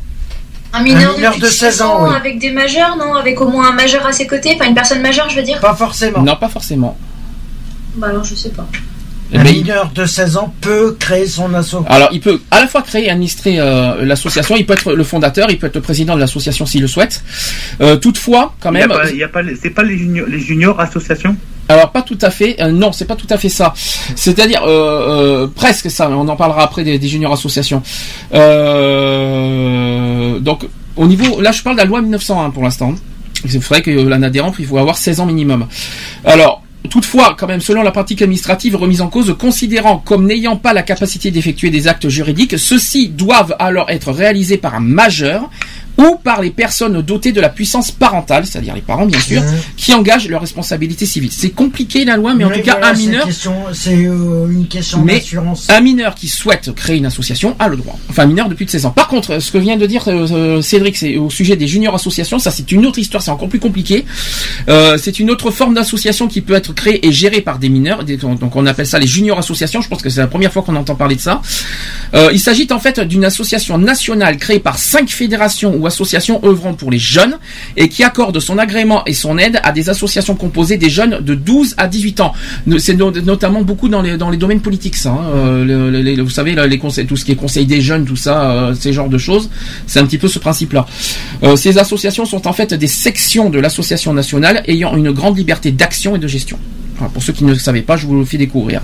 Un 0.73 0.83
mineur, 0.83 1.14
Un 1.35 1.39
de 1.39 1.47
16 1.47 1.83
ans, 1.83 2.05
oui. 2.09 2.14
avec 2.14 2.39
des 2.39 2.51
majeurs, 2.51 2.97
non 2.97 3.14
Avec 3.14 3.41
au 3.41 3.49
moins 3.49 3.71
un 3.71 3.73
majeur 3.73 4.05
à 4.07 4.12
ses 4.12 4.27
côtés, 4.27 4.53
enfin 4.55 4.69
une 4.69 4.75
personne 4.75 5.01
majeure, 5.01 5.29
je 5.31 5.37
veux 5.37 5.43
dire? 5.43 5.59
Pas 5.61 5.75
forcément. 5.75 6.23
Non, 6.23 6.37
pas 6.37 6.49
forcément. 6.49 6.99
Bah 7.97 8.09
alors 8.11 8.25
je 8.25 8.35
sais 8.35 8.51
pas. 8.51 8.67
Eh 9.33 9.39
Un 9.39 9.43
ben, 9.43 9.51
il- 9.55 9.62
mineur 9.62 9.91
de 9.93 10.05
16 10.07 10.37
ans 10.37 10.55
peut 10.61 10.97
créer 11.01 11.27
son 11.27 11.53
asso. 11.55 11.77
Alors, 11.89 12.11
il 12.12 12.21
peut 12.21 12.41
à 12.53 12.61
la 12.61 12.69
fois 12.69 12.83
créer 12.83 13.07
et 13.07 13.11
administrer 13.11 13.59
euh, 13.59 14.05
l'association. 14.05 14.55
Il 14.57 14.67
peut 14.67 14.75
être 14.75 14.93
le 14.93 15.03
fondateur, 15.03 15.51
il 15.51 15.59
peut 15.59 15.67
être 15.67 15.75
le 15.75 15.81
président 15.81 16.14
de 16.14 16.21
l'association 16.21 16.64
s'il 16.67 16.83
le 16.83 16.87
souhaite. 16.87 17.25
Euh, 17.81 17.97
toutefois, 17.97 18.55
quand 18.61 18.71
Il 18.73 18.79
y 18.79 18.83
a 18.83 18.87
même, 18.87 18.97
pas- 18.97 19.11
il 19.11 19.17
y 19.17 19.25
a 19.25 19.29
pas, 19.29 19.43
les- 19.43 19.57
c'est 19.57 19.71
pas 19.71 19.83
les 19.83 19.99
juniors, 19.99 20.29
les 20.29 20.39
juniors 20.39 20.79
associations? 20.79 21.35
Alors 21.69 21.91
pas 21.91 22.03
tout 22.03 22.19
à 22.23 22.31
fait. 22.31 22.61
euh, 22.61 22.71
non, 22.71 22.93
c'est 22.93 23.07
pas 23.07 23.17
tout 23.17 23.27
à 23.31 23.39
fait 23.39 23.49
ça. 23.49 23.75
C'est-à-dire 24.14 24.62
euh, 24.64 25.45
euh, 25.45 25.47
presque 25.49 25.91
ça. 25.91 26.09
On 26.11 26.29
en 26.29 26.37
parlera 26.37 26.62
après 26.62 26.85
des, 26.85 27.09
juniors 27.09 27.33
associations. 27.33 27.83
Euh, 28.35 30.39
donc 30.41 30.67
au 30.97 31.07
niveau, 31.07 31.41
là 31.41 31.53
je 31.53 31.62
parle 31.62 31.77
de 31.77 31.83
la 31.83 31.87
loi 31.87 32.03
1901 32.03 32.51
pour 32.51 32.62
l'instant. 32.62 32.95
C'est 33.49 33.62
vrai 33.62 33.83
que 33.83 33.91
l'un 33.91 34.23
adhérent, 34.23 34.53
il 34.59 34.67
faut 34.67 34.79
avoir 34.79 34.97
16 34.97 35.21
ans 35.21 35.27
minimum. 35.27 35.67
Alors. 36.25 36.62
Toutefois, 36.89 37.35
quand 37.37 37.49
même, 37.49 37.61
selon 37.61 37.83
la 37.83 37.91
pratique 37.91 38.23
administrative 38.23 38.77
remise 38.77 39.01
en 39.01 39.09
cause, 39.09 39.35
considérant 39.37 39.99
comme 39.99 40.25
n'ayant 40.25 40.55
pas 40.55 40.73
la 40.73 40.85
capacité 40.85 41.33
d'effectuer 41.33 41.69
des 41.69 41.89
actes 41.89 42.09
juridiques, 42.09 42.61
ceux-ci 42.61 43.09
doivent 43.09 43.57
alors 43.59 43.91
être 43.91 44.12
réalisés 44.12 44.57
par 44.57 44.77
un 44.77 44.81
majeur 44.81 45.51
ou 45.99 46.16
par 46.22 46.40
les 46.42 46.51
personnes 46.51 47.01
dotées 47.03 47.32
de 47.32 47.40
la 47.40 47.49
puissance 47.49 47.90
parentale, 47.90 48.47
c'est-à-dire 48.47 48.74
les 48.74 48.80
parents 48.80 49.07
bien 49.07 49.20
sûr, 49.20 49.42
qui 49.76 49.92
engagent 49.92 50.28
leurs 50.28 50.40
responsabilités 50.40 51.07
civiles. 51.07 51.30
C'est 51.32 51.51
compliqué 51.51 52.05
la 52.05 52.16
loi, 52.16 52.34
mais 52.34 52.44
en 52.44 52.51
tout 52.51 52.62
cas 52.62 52.78
un 52.82 52.92
mineur, 52.92 53.26
C'est 53.72 53.94
euh, 53.94 54.49
une 54.51 54.66
question 54.66 55.03
mais 55.03 55.14
d'assurance. 55.14 55.68
un 55.70 55.80
mineur 55.80 56.14
qui 56.14 56.28
souhaite 56.28 56.72
créer 56.74 56.97
une 56.97 57.07
association 57.07 57.57
a 57.59 57.68
le 57.68 57.76
droit. 57.76 57.99
Enfin, 58.11 58.24
un 58.24 58.26
mineur 58.26 58.49
de 58.49 58.55
plus 58.55 58.64
de 58.64 58.70
16 58.70 58.86
ans. 58.86 58.90
Par 58.90 59.09
contre, 59.09 59.38
ce 59.40 59.51
que 59.51 59.59
vient 59.59 59.76
de 59.76 59.86
dire 59.86 60.05
euh, 60.09 60.26
euh, 60.30 60.62
Cédric, 60.62 60.97
c'est 60.97 61.16
au 61.16 61.30
sujet 61.30 61.57
des 61.57 61.66
juniors 61.66 61.94
associations, 61.94 62.38
ça 62.38 62.51
c'est 62.51 62.70
une 62.72 62.86
autre 62.86 62.99
histoire, 62.99 63.22
c'est 63.22 63.30
encore 63.30 63.49
plus 63.49 63.61
compliqué. 63.61 64.05
Euh, 64.68 64.99
c'est 65.01 65.18
une 65.18 65.30
autre 65.30 65.51
forme 65.51 65.74
d'association 65.74 66.28
qui 66.28 66.40
peut 66.40 66.55
être 66.55 66.72
créée 66.74 67.07
et 67.07 67.12
gérée 67.12 67.40
par 67.40 67.59
des 67.59 67.68
mineurs. 67.68 68.05
Donc 68.05 68.57
on 68.57 68.66
appelle 68.66 68.86
ça 68.86 68.99
les 68.99 69.07
juniors 69.07 69.38
associations. 69.38 69.80
Je 69.80 69.88
pense 69.88 70.03
que 70.03 70.11
c'est 70.11 70.20
la 70.20 70.26
première 70.26 70.53
fois 70.53 70.62
qu'on 70.62 70.76
entend 70.76 70.94
parler 70.94 71.16
de 71.16 71.20
ça. 71.20 71.40
Euh, 72.14 72.30
il 72.32 72.40
s'agit 72.40 72.66
en 72.70 72.78
fait 72.78 73.01
d'une 73.01 73.24
association 73.24 73.78
nationale 73.78 74.36
créée 74.36 74.59
par 74.59 74.78
cinq 74.78 75.11
fédérations 75.11 75.74
ou 75.76 75.86
associations 75.87 76.41
œuvrant 76.45 76.74
pour 76.74 76.91
les 76.91 76.99
jeunes 76.99 77.39
et 77.76 77.89
qui 77.89 78.03
accorde 78.05 78.39
son 78.41 78.59
agrément 78.59 79.05
et 79.07 79.14
son 79.14 79.39
aide 79.39 79.61
à 79.62 79.72
des 79.72 79.89
associations 79.89 80.34
composées 80.34 80.76
des 80.76 80.91
jeunes 80.91 81.20
de 81.20 81.34
12 81.34 81.74
à 81.78 81.89
18 81.89 82.20
ans. 82.20 82.32
C'est 82.78 82.95
no- 82.95 83.11
notamment 83.11 83.62
beaucoup 83.62 83.89
dans 83.89 84.03
les, 84.03 84.16
domaines 84.37 84.61
politiques, 84.61 84.97
ça. 84.97 85.11
hein. 85.11 85.24
Euh, 85.34 86.16
vous 86.22 86.30
savez, 86.30 86.55
les 86.68 86.78
conseils, 86.78 87.07
tout 87.07 87.16
ce 87.16 87.24
qui 87.24 87.32
est 87.32 87.37
conseil 87.37 87.66
des 87.66 87.80
jeunes, 87.80 88.05
tout 88.05 88.16
ça, 88.16 88.51
euh, 88.51 88.74
ces 88.74 88.93
genres 88.93 89.09
de 89.09 89.18
choses, 89.18 89.49
c'est 89.87 90.01
un 90.01 90.07
petit 90.07 90.18
peu 90.18 90.28
ce 90.28 90.39
principe-là. 90.39 90.87
Euh, 91.43 91.57
ces 91.57 91.78
associations 91.78 92.24
sont 92.26 92.47
en 92.47 92.53
fait 92.53 92.74
des 92.74 92.87
sections 92.87 93.51
de 93.51 93.59
l'association 93.59 94.12
nationale 94.12 94.62
ayant 94.66 94.97
une 94.97 95.11
grande 95.12 95.37
liberté 95.39 95.70
d'action 95.70 96.16
et 96.16 96.18
de 96.18 96.26
gestion. 96.28 96.59
Pour 97.12 97.22
ceux 97.22 97.32
qui 97.32 97.45
ne 97.45 97.53
le 97.53 97.59
savaient 97.59 97.82
pas, 97.82 97.97
je 97.97 98.07
vous 98.07 98.18
le 98.18 98.24
fais 98.24 98.39
découvrir. 98.39 98.80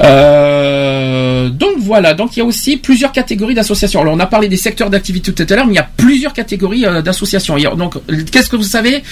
Euh, 0.00 1.48
donc 1.48 1.78
voilà, 1.78 2.14
donc 2.14 2.36
il 2.36 2.40
y 2.40 2.42
a 2.42 2.44
aussi 2.44 2.76
plusieurs 2.76 3.12
catégories 3.12 3.54
d'associations. 3.54 4.00
Alors 4.00 4.14
on 4.14 4.20
a 4.20 4.26
parlé 4.26 4.48
des 4.48 4.56
secteurs 4.56 4.90
d'activité 4.90 5.32
tout 5.32 5.46
à 5.48 5.56
l'heure, 5.56 5.66
mais 5.66 5.72
il 5.72 5.76
y 5.76 5.80
a 5.80 5.88
plusieurs 5.96 6.32
catégories 6.32 6.84
euh, 6.86 7.02
d'associations. 7.02 7.56
A- 7.56 7.74
Donc 7.76 7.94
qu'est-ce 8.30 8.48
que 8.48 8.56
vous 8.56 8.62
savez? 8.62 9.02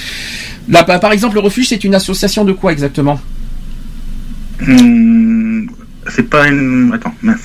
Là, 0.68 0.84
par 0.84 1.12
exemple, 1.12 1.34
le 1.34 1.40
refuge, 1.40 1.68
c'est 1.68 1.84
une 1.84 1.94
association 1.94 2.44
de 2.44 2.52
quoi 2.52 2.72
exactement? 2.72 3.20
Hum, 4.66 5.68
c'est 6.08 6.28
pas 6.28 6.48
une. 6.48 6.90
Attends, 6.94 7.14
mince. 7.22 7.40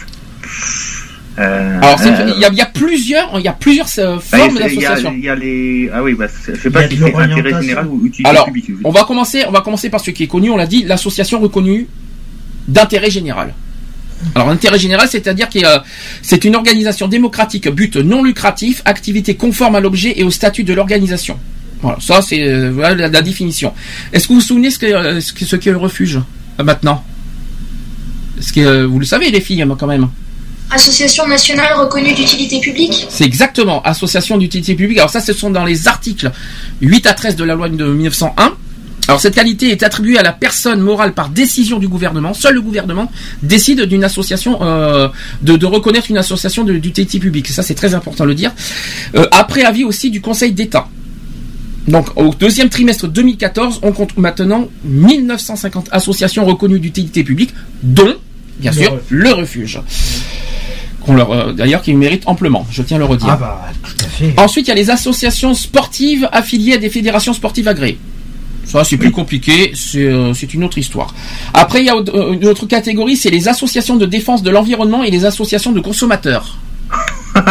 Euh, 1.40 1.80
Alors 1.82 2.00
euh, 2.02 2.34
il 2.36 2.42
y, 2.42 2.46
a, 2.46 2.50
il 2.50 2.58
y 2.58 2.62
a 2.62 2.66
plusieurs, 2.66 3.40
il 3.40 3.44
y 3.46 3.48
a 3.48 3.54
plusieurs 3.54 3.88
euh, 4.00 4.18
ah, 4.18 4.38
formes 4.38 4.52
il 4.52 4.56
y 4.56 4.60
d'associations. 4.64 5.14
Il 5.18 5.24
y 5.24 5.30
a 5.30 5.36
les. 5.36 5.90
Ah 5.94 6.04
oui, 6.04 6.14
bah, 6.14 6.28
je 6.46 6.56
sais 6.60 6.70
pas 6.70 6.88
si 6.88 6.98
c'est 6.98 7.16
intérêt 7.16 7.62
général 7.62 7.88
ou 7.88 8.06
utilité 8.06 8.30
Alors, 8.30 8.46
publique. 8.46 8.70
on 8.84 8.92
va 8.92 9.04
commencer, 9.06 9.44
on 9.48 9.52
va 9.52 9.62
commencer 9.62 9.90
par 9.90 10.00
ce 10.02 10.12
qui 10.12 10.24
est 10.24 10.28
connu. 10.28 10.50
On 10.50 10.58
l'a 10.58 10.68
dit, 10.68 10.84
l'association 10.84 11.40
reconnue 11.40 11.88
d'intérêt 12.68 13.10
général. 13.12 13.54
Alors, 14.36 14.50
intérêt 14.50 14.78
général, 14.78 15.08
c'est-à-dire 15.10 15.50
que 15.50 15.60
euh, 15.66 15.80
c'est 16.22 16.46
une 16.46 16.56
organisation 16.56 17.08
démocratique, 17.08 17.68
but 17.70 17.96
non 17.96 18.24
lucratif, 18.24 18.82
activité 18.86 19.36
conforme 19.36 19.76
à 19.76 19.80
l'objet 19.80 20.14
et 20.18 20.24
au 20.24 20.30
statut 20.32 20.64
de 20.64 20.74
l'organisation. 20.74 21.40
Voilà, 21.82 21.98
ça 22.00 22.22
c'est 22.22 22.44
euh, 22.44 22.70
voilà 22.72 22.94
la, 22.94 23.08
la 23.08 23.22
définition. 23.24 23.74
Est-ce 24.14 24.28
que 24.28 24.34
vous 24.34 24.40
vous 24.40 24.46
souvenez 24.46 24.70
ce 24.70 24.78
qu'est 24.78 24.94
euh, 24.94 25.20
ce 25.20 25.34
qu'est- 25.34 25.46
ce 25.46 25.70
le 25.70 25.78
refuge 25.78 26.20
euh, 26.60 26.64
maintenant? 26.64 27.04
Est-ce 28.40 28.54
que 28.54 28.84
vous 28.86 29.00
le 29.00 29.06
savez 29.06 29.32
les 29.32 29.42
filles 29.42 29.66
quand 29.80 29.88
même? 29.88 30.08
Association 30.70 31.28
nationale 31.28 31.74
reconnue 31.80 32.14
d'utilité 32.14 32.60
publique? 32.62 33.08
C'est 33.10 33.26
exactement 33.26 33.82
association 33.82 34.38
d'utilité 34.38 34.76
publique. 34.76 35.00
Alors 35.00 35.10
ça, 35.10 35.20
ce 35.20 35.34
sont 35.34 35.50
dans 35.50 35.66
les 35.66 35.88
articles 35.88 36.32
8 36.82 37.08
à 37.08 37.14
13 37.14 37.36
de 37.36 37.44
la 37.44 37.56
loi 37.56 37.68
de 37.68 37.84
1901. 37.84 38.54
Alors 39.12 39.20
cette 39.20 39.36
qualité 39.36 39.70
est 39.72 39.84
attribuée 39.84 40.18
à 40.18 40.24
la 40.24 40.32
personne 40.32 40.80
morale 40.80 41.14
par 41.14 41.28
décision 41.28 41.80
du 41.80 41.90
gouvernement. 41.90 42.34
Seul 42.34 42.54
le 42.56 42.62
gouvernement 42.62 43.12
décide 43.44 43.82
d'une 43.82 44.06
association, 44.06 44.60
euh, 44.62 45.10
de, 45.42 45.58
de 45.58 45.66
reconnaître 45.66 46.10
une 46.10 46.18
association 46.18 46.64
d'utilité 46.64 47.20
publique. 47.20 47.50
Ça 47.50 47.62
c'est 47.62 47.76
très 47.76 47.94
important 47.94 48.24
de 48.24 48.30
le 48.30 48.36
dire. 48.36 48.54
Euh, 49.16 49.28
après 49.34 49.64
avis 49.66 49.84
aussi 49.84 50.12
du 50.12 50.22
Conseil 50.22 50.54
d'État. 50.54 50.88
Donc 51.90 52.08
au 52.16 52.34
deuxième 52.34 52.70
trimestre 52.70 53.10
2014, 53.10 53.82
on 53.84 53.92
compte 53.92 54.16
maintenant 54.16 54.70
1950 54.86 55.90
associations 55.92 56.46
reconnues 56.46 56.80
d'utilité 56.80 57.26
publique, 57.26 57.54
dont 57.84 58.16
bien 58.60 58.72
Le 58.72 58.78
sûr 58.78 58.92
refuge. 58.94 59.08
le 59.10 59.34
refuge. 59.34 59.80
Qu'on 61.02 61.16
leur, 61.16 61.32
euh, 61.32 61.52
d'ailleurs, 61.52 61.82
qu'ils 61.82 61.98
méritent 61.98 62.28
amplement, 62.28 62.66
je 62.72 62.82
tiens 62.82 62.96
à 62.96 63.00
le 63.00 63.06
redire. 63.06 63.28
Ah 63.32 63.36
bah, 63.36 63.66
tout 63.84 64.06
à 64.06 64.08
fait. 64.08 64.34
Ensuite, 64.38 64.68
il 64.68 64.70
y 64.70 64.72
a 64.72 64.76
les 64.76 64.90
associations 64.90 65.54
sportives 65.54 66.30
affiliées 66.32 66.76
à 66.76 66.78
des 66.78 66.90
fédérations 66.90 67.34
sportives 67.34 67.68
agréées. 67.68 67.98
Ça, 68.72 68.84
c'est 68.84 68.98
plus 68.98 69.12
compliqué, 69.12 69.72
c'est 69.76 70.06
euh, 70.06 70.34
c'est 70.34 70.54
une 70.54 70.64
autre 70.64 70.78
histoire. 70.78 71.14
Après, 71.54 71.80
il 71.82 71.86
y 71.86 71.90
a 71.90 71.96
euh, 71.96 72.34
une 72.34 72.46
autre 72.48 72.66
catégorie, 72.68 73.18
c'est 73.18 73.30
les 73.30 73.48
associations 73.50 73.98
de 73.98 74.06
défense 74.06 74.44
de 74.44 74.50
l'environnement 74.50 75.04
et 75.04 75.12
les 75.12 75.26
associations 75.26 75.72
de 75.74 75.80
consommateurs. 75.82 76.58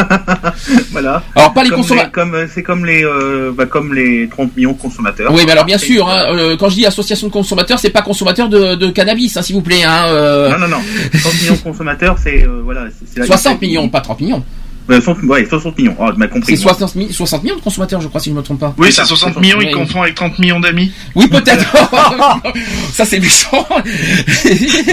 Voilà. 0.93 1.23
Alors, 1.35 1.53
pas 1.55 1.65
les 1.65 1.71
consommateurs. 1.71 2.13
comme, 2.13 2.35
euh, 2.35 2.47
c'est 2.53 2.63
comme 2.63 2.85
les, 2.85 3.05
euh, 3.05 3.51
bah, 3.57 3.67
comme 3.67 3.95
les 3.95 4.29
30 4.29 4.55
millions 4.57 4.73
de 4.73 4.79
consommateurs. 4.79 5.33
Oui, 5.33 5.43
mais 5.47 5.53
alors 5.53 5.65
bien 5.65 5.79
sûr, 5.79 6.09
hein, 6.09 6.25
euh, 6.35 6.57
quand 6.59 6.69
je 6.69 6.75
dis 6.77 6.87
association 6.87 7.29
de 7.29 7.33
consommateurs, 7.33 7.79
c'est 7.79 7.91
pas 7.91 8.03
consommateurs 8.03 8.49
de, 8.49 8.75
de 8.75 8.91
cannabis, 8.91 9.37
hein, 9.37 9.43
s'il 9.43 9.55
vous 9.57 9.63
plaît. 9.63 9.83
Hein, 9.85 10.05
euh, 10.09 10.51
Non, 10.51 10.59
non, 10.59 10.69
non. 10.69 10.83
30 11.21 11.35
millions 11.41 11.55
de 11.55 11.59
consommateurs, 11.59 12.17
c'est 12.23 12.47
voilà, 12.65 12.83
c'est- 12.91 13.07
c'est 13.15 13.21
la 13.21 13.27
60 13.27 13.61
millions, 13.63 13.89
pas 13.89 14.01
30 14.01 14.21
millions. 14.21 14.45
Ouais, 14.91 15.01
60, 15.01 15.23
ouais, 15.25 15.47
60 15.49 15.79
millions. 15.79 15.97
Oh, 15.99 16.13
tu 16.13 16.19
m'as 16.19 16.27
compris. 16.27 16.57
C'est 16.57 16.65
moi. 16.65 16.73
60, 16.75 16.95
mi- 16.97 17.13
60 17.13 17.43
millions 17.45 17.57
de 17.57 17.61
consommateurs, 17.61 18.01
je 18.01 18.09
crois, 18.09 18.21
si 18.21 18.31
je 18.31 18.35
ne 18.35 18.39
me 18.41 18.43
trompe 18.45 18.59
pas. 18.61 18.75
Oui, 18.77 18.89
C'est 18.89 18.97
c'est 18.97 19.01
ça, 19.03 19.07
60 19.07 19.35
c'est 19.35 19.41
millions, 19.41 19.61
il 19.61 19.71
confond 19.73 20.03
avec 20.03 20.15
30 20.17 20.39
millions 20.39 20.61
d'amis. 20.61 20.91
Oui, 21.15 21.29
peut-être. 21.29 21.65
ça, 22.93 23.05
c'est 23.05 23.21
méchant. 23.21 23.67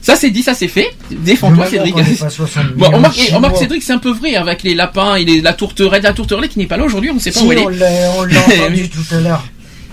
ça, 0.00 0.16
c'est 0.16 0.30
dit, 0.30 0.42
ça, 0.42 0.54
c'est 0.54 0.68
fait. 0.68 0.94
Défends-toi, 1.10 1.66
Cédric. 1.66 1.94
bon, 1.94 2.00
on 2.00 2.04
est 2.12 2.18
pas 2.18 2.30
60 2.30 2.64
Bon, 2.74 2.86
millions 2.86 2.96
on 2.96 3.00
marque, 3.00 3.30
on 3.34 3.40
marque. 3.40 3.56
Cédric, 3.56 3.82
c'est 3.82 3.92
un 3.92 3.98
peu 3.98 4.12
vrai 4.12 4.34
avec 4.36 4.62
les 4.62 4.74
lapins 4.74 5.16
et 5.16 5.24
les- 5.24 5.40
la 5.40 5.52
tourterelle, 5.52 6.02
la 6.02 6.12
tourterelle 6.12 6.48
qui 6.48 6.58
n'est 6.58 6.66
pas 6.66 6.76
là 6.76 6.84
aujourd'hui, 6.84 7.10
on 7.10 7.14
ne 7.14 7.20
sait 7.20 7.30
pas 7.32 7.40
Si, 7.40 7.46
où 7.46 7.52
elle 7.52 7.58
est. 7.58 7.62
on 7.64 7.68
l'a 7.68 8.40
entendu 8.64 8.88
tout 8.88 9.14
à 9.14 9.20
l'heure. 9.20 9.44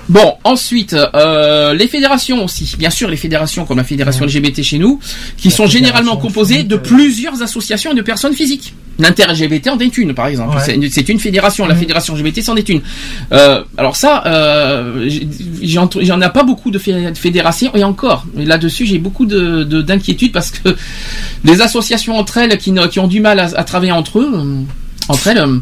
Bon, 0.10 0.34
ensuite, 0.44 0.94
euh, 0.94 1.74
les 1.74 1.88
fédérations 1.88 2.44
aussi. 2.44 2.76
Bien 2.78 2.90
sûr, 2.90 3.08
les 3.08 3.16
fédérations 3.16 3.66
comme 3.66 3.78
la 3.78 3.84
fédération 3.86 4.26
LGBT 4.26 4.62
chez 4.62 4.78
nous, 4.78 5.00
qui 5.38 5.48
La 5.50 5.56
sont 5.56 5.68
généralement 5.68 6.18
composées 6.18 6.64
de 6.64 6.76
euh. 6.76 6.80
plusieurs 6.80 7.42
associations 7.42 7.92
et 7.92 7.96
de 7.96 8.02
personnes 8.02 8.34
physiques. 8.34 8.74
L'inter 9.02 9.24
LGBT 9.28 9.70
en 9.70 9.80
est 9.80 9.98
une, 9.98 10.14
par 10.14 10.28
exemple. 10.28 10.56
Ouais. 10.58 10.64
C'est 10.90 11.10
une- 11.10 11.20
fédération. 11.20 11.66
La 11.66 11.74
Mhm. 11.74 11.80
fédération 11.80 12.16
LGBT 12.16 12.42
c'en 12.42 12.56
est 12.56 12.70
une. 12.70 12.82
Euh, 13.34 13.64
alors 13.78 13.96
ça, 13.96 14.24
euh, 14.28 15.10
j'en 15.64 16.22
ai 16.22 16.30
pas 16.30 16.44
beaucoup 16.44 16.72
de 16.72 16.78
fé- 16.80 17.12
de 17.12 17.18
fédérations 17.18 17.76
et 17.76 17.84
encore. 17.84 18.26
Là-dessus, 18.36 18.86
j'ai 18.86 19.00
beaucoup 19.00 19.26
de 19.26 19.64
de- 19.64 19.82
d'inquiétude 19.82 20.32
parce 20.32 20.52
que 20.52 20.70
les 21.44 21.62
associations 21.62 22.18
entre 22.18 22.38
elles 22.38 22.58
qui, 22.58 22.72
ont 23.00 23.08
du 23.08 23.20
mal 23.20 23.40
à, 23.40 23.46
à 23.56 23.64
travailler 23.64 23.92
entre 23.92 24.20
eux. 24.20 24.32
Entre 25.12 25.28
elles, 25.28 25.38
euh, 25.38 25.58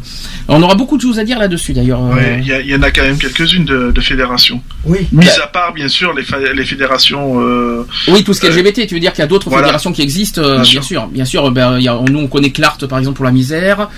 on 0.48 0.62
aura 0.62 0.74
beaucoup 0.74 0.96
de 0.96 1.02
choses 1.02 1.18
à 1.18 1.24
dire 1.24 1.38
là-dessus 1.38 1.72
d'ailleurs. 1.72 2.02
euh. 2.02 2.14
Ouais, 2.14 2.42
Il 2.44 2.70
y, 2.70 2.74
en 2.74 2.82
a 2.82 2.90
quand 2.90 3.02
même 3.02 3.18
quelques-unes 3.18 3.64
de, 3.64 3.90
de 3.90 4.00
fédérations. 4.00 4.62
Oui. 4.84 5.00
Mis 5.12 5.24
Bah. 5.26 5.32
à 5.44 5.46
part, 5.46 5.72
bien 5.74 5.88
sûr, 5.88 6.12
les, 6.14 6.24
les 6.54 6.64
fédérations. 6.64 7.40
euh, 7.40 7.86
Oui, 8.08 8.24
tout 8.24 8.32
ce 8.34 8.40
qui 8.40 8.46
est 8.46 8.50
Euh, 8.50 8.52
LGBT, 8.62 8.86
tu 8.86 8.94
veux 8.94 9.00
dire 9.00 9.12
qu'il 9.12 9.20
y 9.22 9.24
a 9.24 9.28
d'autres 9.28 9.48
voilà. 9.50 9.66
fédérations 9.66 9.92
qui 9.92 10.02
existent, 10.02 10.40
euh, 10.42 10.54
Bien 10.54 10.62
bien, 10.62 10.64
sûr. 10.70 10.84
sûr, 10.84 11.06
bien 11.08 11.24
sûr. 11.24 11.50
Ben, 11.50 11.78
il 11.78 11.84
y 11.84 11.88
a, 11.88 11.98
nous, 12.10 12.18
on 12.20 12.26
connaît 12.28 12.50
Clart, 12.50 12.86
par 12.86 12.98
exemple, 12.98 13.16
pour 13.16 13.24
la 13.26 13.32
misère. 13.32 13.88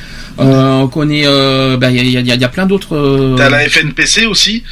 Euh, 0.40 0.70
on 0.80 0.88
connaît, 0.88 1.22
euh, 1.26 1.76
ben, 1.76 1.90
il 1.90 2.06
y 2.06 2.10
y 2.12 2.16
a- 2.16 2.20
il 2.20 2.40
y 2.40 2.44
a 2.44 2.48
plein 2.48 2.66
d'autres. 2.66 2.96
euh, 2.96 3.34
T'as 3.36 3.48
la 3.50 3.60
FNPC 3.68 4.26
aussi, 4.26 4.62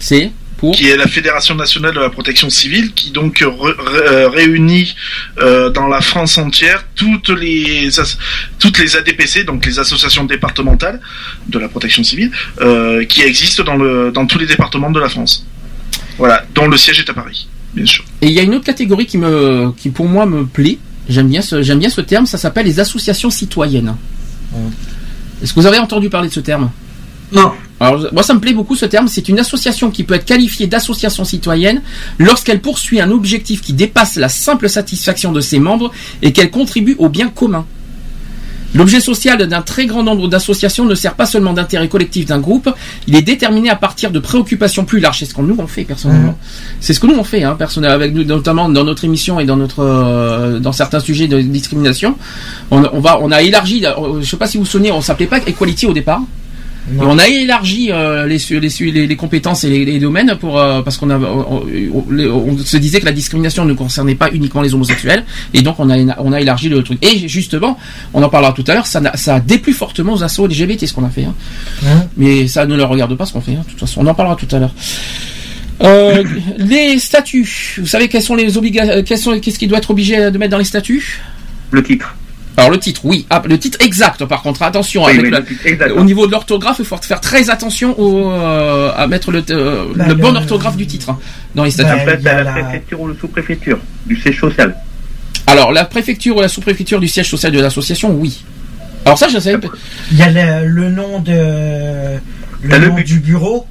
C'est 0.00 0.30
pour. 0.58 0.74
qui 0.76 0.88
est 0.90 0.96
la 0.96 1.06
Fédération 1.06 1.54
nationale 1.54 1.94
de 1.94 2.00
la 2.00 2.10
protection 2.10 2.50
civile, 2.50 2.92
qui 2.92 3.10
donc 3.10 3.38
re- 3.40 3.48
re- 3.48 3.74
euh, 3.90 4.28
réunit 4.28 4.94
euh, 5.38 5.70
dans 5.70 5.86
la 5.88 6.00
France 6.02 6.36
entière 6.36 6.84
toutes 6.94 7.30
les 7.30 7.88
toutes 8.58 8.78
les 8.78 8.96
ADPC, 8.96 9.44
donc 9.46 9.64
les 9.64 9.78
associations 9.78 10.24
départementales 10.24 11.00
de 11.48 11.58
la 11.58 11.68
protection 11.68 12.02
civile, 12.04 12.30
euh, 12.60 13.04
qui 13.06 13.22
existent 13.22 13.62
dans 13.64 13.76
le 13.76 14.10
dans 14.12 14.26
tous 14.26 14.38
les 14.38 14.46
départements 14.46 14.90
de 14.90 15.00
la 15.00 15.08
France. 15.08 15.46
Voilà, 16.18 16.44
dont 16.54 16.68
le 16.68 16.76
siège 16.76 16.98
est 17.00 17.08
à 17.10 17.14
Paris, 17.14 17.48
bien 17.74 17.86
sûr. 17.86 18.04
Et 18.20 18.26
il 18.26 18.32
y 18.32 18.40
a 18.40 18.42
une 18.42 18.54
autre 18.56 18.64
catégorie 18.66 19.06
qui 19.06 19.16
me, 19.18 19.70
qui 19.76 19.88
pour 19.90 20.06
moi 20.08 20.26
me 20.26 20.44
plaît. 20.44 20.78
J'aime 21.08 21.28
bien 21.28 21.40
ce, 21.40 21.62
j'aime 21.62 21.78
bien 21.78 21.88
ce 21.88 22.00
terme. 22.02 22.26
Ça 22.26 22.36
s'appelle 22.36 22.66
les 22.66 22.80
associations 22.80 23.30
citoyennes. 23.30 23.94
Est-ce 25.42 25.54
que 25.54 25.60
vous 25.60 25.66
avez 25.66 25.78
entendu 25.78 26.10
parler 26.10 26.28
de 26.28 26.32
ce 26.34 26.40
terme? 26.40 26.70
Non. 27.32 27.52
Alors, 27.80 28.06
moi, 28.12 28.22
ça 28.22 28.34
me 28.34 28.40
plaît 28.40 28.52
beaucoup 28.54 28.74
ce 28.76 28.86
terme. 28.86 29.06
C'est 29.08 29.28
une 29.28 29.38
association 29.38 29.90
qui 29.90 30.02
peut 30.04 30.14
être 30.14 30.24
qualifiée 30.24 30.66
d'association 30.66 31.24
citoyenne 31.24 31.82
lorsqu'elle 32.18 32.60
poursuit 32.60 33.00
un 33.00 33.10
objectif 33.10 33.60
qui 33.60 33.72
dépasse 33.72 34.16
la 34.16 34.28
simple 34.28 34.68
satisfaction 34.68 35.30
de 35.32 35.40
ses 35.40 35.58
membres 35.60 35.92
et 36.22 36.32
qu'elle 36.32 36.50
contribue 36.50 36.96
au 36.98 37.08
bien 37.08 37.28
commun. 37.28 37.64
L'objet 38.74 39.00
social 39.00 39.38
d'un 39.48 39.62
très 39.62 39.86
grand 39.86 40.02
nombre 40.02 40.28
d'associations 40.28 40.84
ne 40.84 40.94
sert 40.94 41.14
pas 41.14 41.24
seulement 41.24 41.54
d'intérêt 41.54 41.88
collectif 41.88 42.26
d'un 42.26 42.38
groupe, 42.38 42.68
il 43.06 43.16
est 43.16 43.22
déterminé 43.22 43.70
à 43.70 43.76
partir 43.76 44.10
de 44.10 44.18
préoccupations 44.18 44.84
plus 44.84 45.00
larges. 45.00 45.20
C'est 45.20 45.24
ce 45.24 45.32
que 45.32 45.40
nous 45.40 45.56
on 45.58 45.66
fait 45.66 45.84
personnellement. 45.84 46.36
C'est 46.78 46.92
ce 46.92 47.00
que 47.00 47.06
nous 47.06 47.14
on 47.16 47.24
fait, 47.24 47.44
hein, 47.44 47.54
personnellement, 47.58 47.94
avec 47.94 48.12
nous, 48.12 48.24
notamment 48.24 48.68
dans 48.68 48.84
notre 48.84 49.04
émission 49.06 49.40
et 49.40 49.46
dans 49.46 49.56
notre, 49.56 49.82
euh, 49.82 50.58
dans 50.58 50.72
certains 50.72 51.00
sujets 51.00 51.28
de 51.28 51.40
discrimination. 51.40 52.16
On, 52.70 52.84
on 52.92 53.00
va, 53.00 53.18
on 53.22 53.32
a 53.32 53.40
élargi. 53.40 53.86
euh, 53.86 54.20
Je 54.20 54.28
sais 54.28 54.36
pas 54.36 54.46
si 54.46 54.58
vous 54.58 54.64
vous 54.64 54.70
souvenez, 54.70 54.92
on 54.92 55.00
s'appelait 55.00 55.26
pas 55.28 55.38
Equality 55.46 55.86
au 55.86 55.94
départ. 55.94 56.20
Et 56.96 57.00
on 57.00 57.18
a 57.18 57.28
élargi 57.28 57.90
euh, 57.90 58.26
les, 58.26 58.38
su- 58.38 58.58
les, 58.60 58.70
su- 58.70 58.90
les, 58.90 59.06
les 59.06 59.16
compétences 59.16 59.64
et 59.64 59.68
les, 59.68 59.84
les 59.84 59.98
domaines 59.98 60.36
pour 60.40 60.58
euh, 60.58 60.82
parce 60.82 60.96
qu'on 60.96 61.10
a 61.10 61.18
on, 61.18 61.62
on- 61.66 62.04
les- 62.10 62.28
on 62.28 62.56
se 62.58 62.76
disait 62.76 63.00
que 63.00 63.04
la 63.06 63.12
discrimination 63.12 63.64
ne 63.64 63.72
concernait 63.74 64.14
pas 64.14 64.30
uniquement 64.32 64.62
les 64.62 64.72
homosexuels 64.74 65.24
et 65.54 65.62
donc 65.62 65.78
on 65.80 65.90
a 65.90 65.96
on 66.18 66.32
a 66.32 66.40
élargi 66.40 66.68
le 66.68 66.82
truc. 66.82 66.98
Et 67.04 67.28
justement, 67.28 67.78
on 68.14 68.22
en 68.22 68.28
parlera 68.28 68.52
tout 68.52 68.64
à 68.68 68.74
l'heure, 68.74 68.86
ça 68.86 69.00
ça 69.16 69.36
a 69.36 69.40
déplu 69.40 69.72
fortement 69.72 70.14
aux 70.14 70.22
assos 70.24 70.46
LGBT 70.46 70.86
ce 70.86 70.92
qu'on 70.94 71.04
a 71.04 71.10
fait. 71.10 71.24
hein. 71.24 71.34
Hein 71.86 72.06
Mais 72.16 72.46
ça 72.48 72.66
ne 72.66 72.74
leur 72.76 72.88
regarde 72.88 73.14
pas 73.16 73.26
ce 73.26 73.32
qu'on 73.32 73.40
fait. 73.40 73.52
hein. 73.52 73.62
De 73.66 73.70
toute 73.70 73.80
façon, 73.80 74.00
on 74.02 74.06
en 74.06 74.14
parlera 74.14 74.36
tout 74.36 74.48
à 74.54 74.58
l'heure. 74.58 74.74
Euh, 75.82 76.24
les 76.58 76.98
statuts. 76.98 77.76
Vous 77.78 77.86
savez 77.86 78.08
quelles 78.08 78.22
sont 78.22 78.34
les 78.34 78.56
obligations 78.56 79.38
Qu'est-ce 79.40 79.58
qui 79.58 79.66
doit 79.68 79.78
être 79.78 79.90
obligé 79.90 80.30
de 80.30 80.36
mettre 80.38 80.50
dans 80.50 80.58
les 80.58 80.64
statuts? 80.64 81.20
Le 81.70 81.82
titre. 81.82 82.16
Alors 82.58 82.70
le 82.70 82.78
titre, 82.78 83.02
oui. 83.04 83.24
Ah, 83.30 83.40
le 83.46 83.56
titre 83.58 83.78
exact, 83.80 84.24
par 84.24 84.42
contre, 84.42 84.62
attention. 84.62 85.04
Oui, 85.04 85.16
avec 85.18 85.30
la- 85.30 85.40
exact. 85.64 85.92
au 85.92 86.02
niveau 86.02 86.26
de 86.26 86.32
l'orthographe, 86.32 86.76
il 86.80 86.84
faut 86.84 86.96
faire 86.96 87.20
très 87.20 87.50
attention 87.50 87.98
au, 87.98 88.30
euh, 88.32 88.90
à 88.96 89.06
mettre 89.06 89.30
le, 89.30 89.44
euh, 89.50 89.84
Bah, 89.94 90.06
le 90.08 90.14
bon 90.14 90.34
orthographe 90.34 90.76
du 90.76 90.86
titre 90.86 91.10
hein, 91.10 91.18
dans 91.54 91.62
les 91.64 91.70
statuts. 91.70 92.18
T'as 92.22 92.42
la 92.42 92.52
préfecture 92.52 93.00
ou 93.00 93.06
le 93.06 93.14
sous-préfecture 93.18 93.78
du 94.06 94.16
siège 94.16 94.40
social. 94.40 94.74
Alors 95.46 95.72
la 95.72 95.84
préfecture 95.84 96.36
ou 96.36 96.40
la 96.40 96.48
sous-préfecture 96.48 96.98
du 97.00 97.06
siège 97.08 97.30
social 97.30 97.52
de 97.52 97.60
l'association, 97.60 98.10
oui. 98.12 98.42
Alors 99.04 99.16
ça, 99.16 99.28
je 99.28 99.38
sais. 99.38 99.54
Il 100.10 100.18
y 100.18 100.22
a 100.22 100.28
le, 100.62 100.66
le 100.66 100.90
nom 100.90 101.20
de 101.20 102.18
le 102.62 102.78
nom 102.88 102.96
du 102.96 103.20
bureau, 103.20 103.66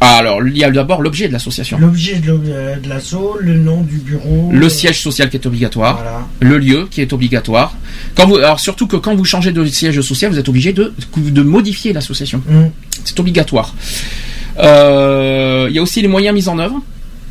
alors 0.00 0.46
il 0.46 0.56
y 0.56 0.64
a 0.64 0.70
d'abord 0.70 1.00
l'objet 1.00 1.28
de 1.28 1.32
l'association. 1.32 1.78
l'objet 1.78 2.16
de, 2.16 2.38
euh, 2.48 2.76
l'assaut, 2.86 3.36
le 3.40 3.54
nom 3.54 3.80
du 3.82 3.96
bureau. 3.96 4.50
Le 4.52 4.68
siège 4.68 5.00
social 5.00 5.30
qui 5.30 5.36
est 5.36 5.46
obligatoire, 5.46 6.26
le 6.40 6.58
lieu 6.58 6.86
qui 6.90 7.00
est 7.00 7.12
obligatoire. 7.12 7.74
Quand 8.14 8.26
vous, 8.26 8.36
alors 8.36 8.60
surtout 8.60 8.86
que 8.86 8.96
quand 8.96 9.14
vous 9.14 9.24
changez 9.24 9.52
de 9.52 9.64
siège 9.66 10.00
social, 10.02 10.30
vous 10.30 10.38
êtes 10.38 10.48
obligé 10.48 10.72
de, 10.72 10.92
de 11.16 11.42
modifier 11.42 11.92
l'association. 11.92 12.42
Mm. 12.46 12.66
C'est 13.04 13.18
obligatoire. 13.20 13.74
Euh, 14.58 15.66
Il 15.70 15.76
y 15.76 15.78
a 15.78 15.82
aussi 15.82 16.02
les 16.02 16.08
moyens 16.08 16.34
mis 16.34 16.48
en 16.48 16.58
œuvre 16.58 16.82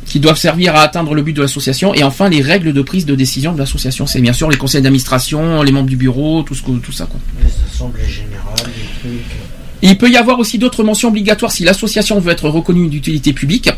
qui 0.06 0.20
doivent 0.20 0.38
servir 0.38 0.76
à 0.76 0.82
atteindre 0.82 1.14
le 1.14 1.22
but 1.22 1.32
de 1.32 1.42
l'association 1.42 1.92
et 1.92 2.04
enfin 2.04 2.28
les 2.28 2.40
règles 2.40 2.72
de 2.72 2.82
prise 2.82 3.06
de 3.06 3.14
décision 3.14 3.52
de 3.52 3.58
l'association. 3.58 4.06
C'est 4.06 4.20
bien 4.20 4.32
sûr 4.32 4.48
les 4.48 4.56
conseils 4.56 4.82
d'administration, 4.82 5.62
les 5.62 5.72
membres 5.72 5.88
du 5.88 5.96
bureau, 5.96 6.42
tout 6.42 6.54
ce 6.54 6.62
que, 6.62 6.70
tout 6.78 6.92
ça 6.92 7.06
quoi. 7.06 7.18
Les 7.42 7.50
assemblées 7.72 8.08
générales, 8.08 8.54
les 8.66 9.10
trucs. 9.10 9.36
Il 9.82 9.98
peut 9.98 10.08
y 10.10 10.16
avoir 10.16 10.38
aussi 10.38 10.58
d'autres 10.58 10.82
mentions 10.84 11.08
obligatoires 11.08 11.52
si 11.52 11.64
l'association 11.64 12.18
veut 12.20 12.32
être 12.32 12.48
reconnue 12.48 12.88
d'utilité 12.88 13.32
publique. 13.32 13.70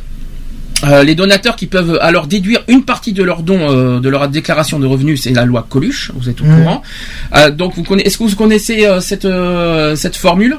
Euh, 0.85 1.03
les 1.03 1.17
donateurs 1.17 1.57
qui 1.57 1.67
peuvent 1.67 1.99
alors 2.01 2.29
déduire 2.29 2.61
une 2.69 2.85
partie 2.85 3.13
de 3.13 3.25
leurs 3.25 3.43
dons 3.43 3.59
euh, 3.69 3.99
de 3.99 4.09
leur 4.09 4.29
déclaration 4.29 4.79
de 4.79 4.87
revenus, 4.87 5.23
c'est 5.23 5.33
la 5.33 5.45
loi 5.45 5.67
Coluche, 5.69 6.13
vous 6.15 6.29
êtes 6.29 6.41
au 6.41 6.45
Mhm. 6.45 6.59
courant. 6.63 6.83
Euh, 7.35 7.51
donc 7.51 7.75
vous 7.75 7.83
connaissez, 7.83 8.07
est-ce 8.07 8.19
que 8.19 8.23
vous 8.23 8.37
connaissez 8.37 8.87
euh, 8.87 9.01
cette 9.01 9.25
euh, 9.25 9.97
cette 9.97 10.15
formule? 10.15 10.57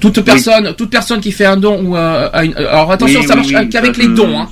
Toute 0.00 0.20
personne, 0.22 0.74
toute 0.78 0.88
personne 0.90 1.20
qui 1.20 1.30
fait 1.32 1.44
un 1.44 1.58
don 1.58 1.82
ou 1.84 1.96
euh, 1.96 2.30
a 2.32 2.44
une- 2.44 2.54
alors 2.54 2.90
attention, 2.90 3.20
Oui, 3.20 3.26
ça 3.26 3.34
oui, 3.34 3.40
marche 3.52 3.64
oui, 3.64 3.68
qu'avec 3.68 3.96
les 3.98 4.08
dons. 4.08 4.38
Hein. 4.40 4.48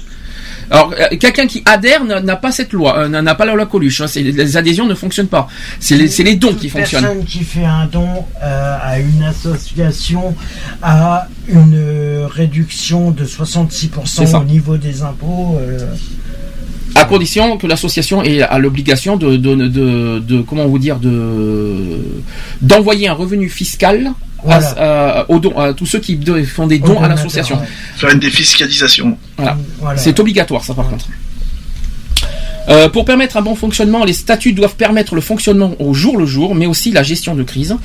Alors 0.71 0.93
euh, 0.99 1.17
quelqu'un 1.19 1.47
qui 1.47 1.63
adhère 1.65 2.05
n'a 2.05 2.37
pas 2.37 2.51
cette 2.51 2.73
loi, 2.73 2.99
euh, 2.99 3.09
n'a 3.09 3.35
pas 3.35 3.45
la 3.45 3.55
loi 3.55 3.67
Coluche. 3.67 4.01
hein. 4.01 4.07
Les 4.17 4.57
adhésions 4.57 4.87
ne 4.87 4.95
fonctionnent 4.95 5.29
pas. 5.29 5.49
C'est 5.81 5.97
les, 5.97 6.35
dons 6.37 6.55
qui 6.55 6.69
fonctionnent. 6.69 7.03
Personne 7.05 7.25
qui 7.25 7.45
fait 7.45 7.65
un 7.65 7.87
don 7.87 8.09
euh, 8.43 8.77
à 8.83 8.99
une 8.99 9.23
association 9.23 10.35
a 10.83 11.29
une 11.49 12.27
réduction 12.29 13.11
de 13.13 13.25
66% 13.25 13.91
C'est 14.05 14.27
ça. 14.27 14.41
au 14.41 14.45
niveau 14.45 14.77
des 14.77 15.03
impôts. 15.03 15.57
euh, 15.61 15.79
À 16.97 17.05
condition 17.05 17.59
que 17.59 17.67
l'association 17.67 18.23
ait 18.23 18.41
l'obligation 18.59 19.17
de, 19.17 19.37
de, 19.37 19.55
de, 19.55 20.19
de- 20.19 20.41
comment 20.41 20.67
vous 20.67 20.79
dire 20.79 20.99
de 20.99 21.99
d'envoyer 22.63 23.07
un 23.09 23.13
revenu 23.13 23.49
fiscal 23.49 24.13
Voilà. 24.43 25.21
à, 25.21 25.31
aux 25.31 25.39
dons- 25.41 25.59
à 25.59 25.73
tous 25.73 25.87
ceux 25.87 25.99
qui 25.99 26.19
font 26.47 26.67
des 26.67 26.79
dons 26.79 27.01
à 27.03 27.09
l'association. 27.09 27.57
ouais. 27.59 27.67
Faire 27.97 28.11
une 28.11 28.21
défiscalisation. 28.21 29.17
Voilà. 29.37 29.57
Voilà. 29.81 29.99
C'est 29.99 30.19
obligatoire 30.21 30.63
ça 30.65 30.75
par 30.75 30.89
contre. 30.89 31.07
Euh, 32.69 32.89
pour 32.89 33.05
permettre 33.05 33.37
un 33.37 33.43
bon 33.43 33.55
fonctionnement, 33.55 34.05
les 34.05 34.13
statuts 34.13 34.53
doivent 34.53 34.75
permettre 34.75 35.15
le 35.15 35.21
fonctionnement 35.21 35.75
au 35.79 35.95
jour 35.95 36.17
le 36.17 36.27
jour, 36.27 36.55
mais 36.55 36.67
aussi 36.67 36.91
la 36.91 37.03
gestion 37.03 37.35
de 37.35 37.43
crise. 37.43 37.77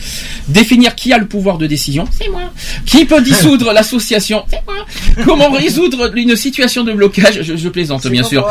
Définir 0.47 0.95
qui 0.95 1.13
a 1.13 1.17
le 1.17 1.27
pouvoir 1.27 1.57
de 1.57 1.67
décision, 1.67 2.05
c'est 2.11 2.29
moi. 2.29 2.51
Qui 2.85 3.05
peut 3.05 3.21
dissoudre 3.21 3.71
l'association, 3.73 4.43
c'est 4.49 4.61
moi. 4.65 4.85
Comment 5.23 5.51
résoudre 5.51 6.11
une 6.15 6.35
situation 6.35 6.83
de 6.83 6.93
blocage, 6.93 7.41
je, 7.41 7.55
je 7.55 7.69
plaisante 7.69 8.07
bien 8.07 8.23
sûr. 8.23 8.47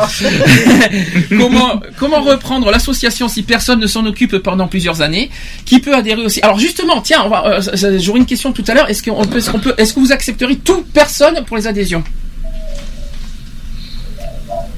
comment 1.37 1.81
comment 1.97 2.21
reprendre 2.21 2.71
l'association 2.71 3.29
si 3.29 3.43
personne 3.43 3.81
ne 3.81 3.87
s'en 3.87 4.07
occupe 4.07 4.39
pendant 4.39 4.69
plusieurs 4.69 5.03
années 5.03 5.31
Qui 5.65 5.81
peut 5.81 5.95
adhérer 5.95 6.23
aussi? 6.23 6.41
Alors 6.43 6.59
justement, 6.59 7.01
tiens, 7.01 7.23
on 7.25 7.29
va, 7.29 7.45
euh, 7.47 7.99
j'aurais 7.99 8.21
une 8.21 8.27
question 8.27 8.53
tout 8.53 8.65
à 8.69 8.75
l'heure. 8.75 8.89
Est-ce 8.89 9.03
qu'on 9.03 9.25
peut, 9.25 9.39
est-ce 9.39 9.51
qu'on 9.51 9.59
peut, 9.59 9.75
est-ce 9.79 9.95
que 9.95 10.01
vous 10.01 10.13
accepteriez 10.13 10.57
toute 10.57 10.87
personne 10.93 11.45
pour 11.47 11.57
les 11.57 11.67
adhésions? 11.67 12.05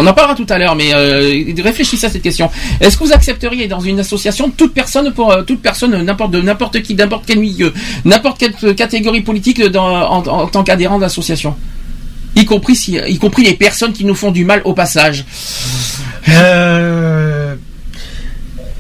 On 0.02 0.06
en 0.06 0.12
parlera 0.14 0.34
tout 0.34 0.46
à 0.48 0.58
l'heure, 0.58 0.74
mais 0.74 0.92
euh, 0.94 1.44
réfléchissez 1.62 2.06
à 2.06 2.10
cette 2.10 2.22
question. 2.22 2.50
Est-ce 2.80 2.96
que 2.98 3.04
vous 3.04 3.12
accepteriez 3.12 3.68
dans 3.68 3.80
une 3.80 4.00
association 4.00 4.50
toute 4.50 4.74
personne 4.74 5.12
pour 5.12 5.32
euh, 5.32 5.42
toute 5.42 5.62
personne 5.62 6.02
n'importe 6.02 6.32
de 6.32 6.40
n'importe 6.40 6.82
qui, 6.82 6.94
n'importe 6.94 7.24
quel 7.26 7.38
milieu, 7.38 7.72
n'importe 8.04 8.38
quelle 8.38 8.54
euh, 8.64 8.74
catégorie 8.74 9.20
politique 9.22 9.62
dans- 9.62 10.10
en, 10.10 10.26
en 10.26 10.46
tant 10.48 10.64
qu'adhérent 10.64 10.98
d'association, 10.98 11.54
y 12.34 12.44
compris 12.44 12.74
si, 12.76 12.92
y 12.96 13.18
compris 13.18 13.44
les 13.44 13.54
personnes 13.54 13.92
qui 13.92 14.04
nous 14.04 14.14
font 14.14 14.30
du 14.32 14.44
mal 14.44 14.62
au 14.64 14.72
passage. 14.74 15.24
Euh, 16.28 17.54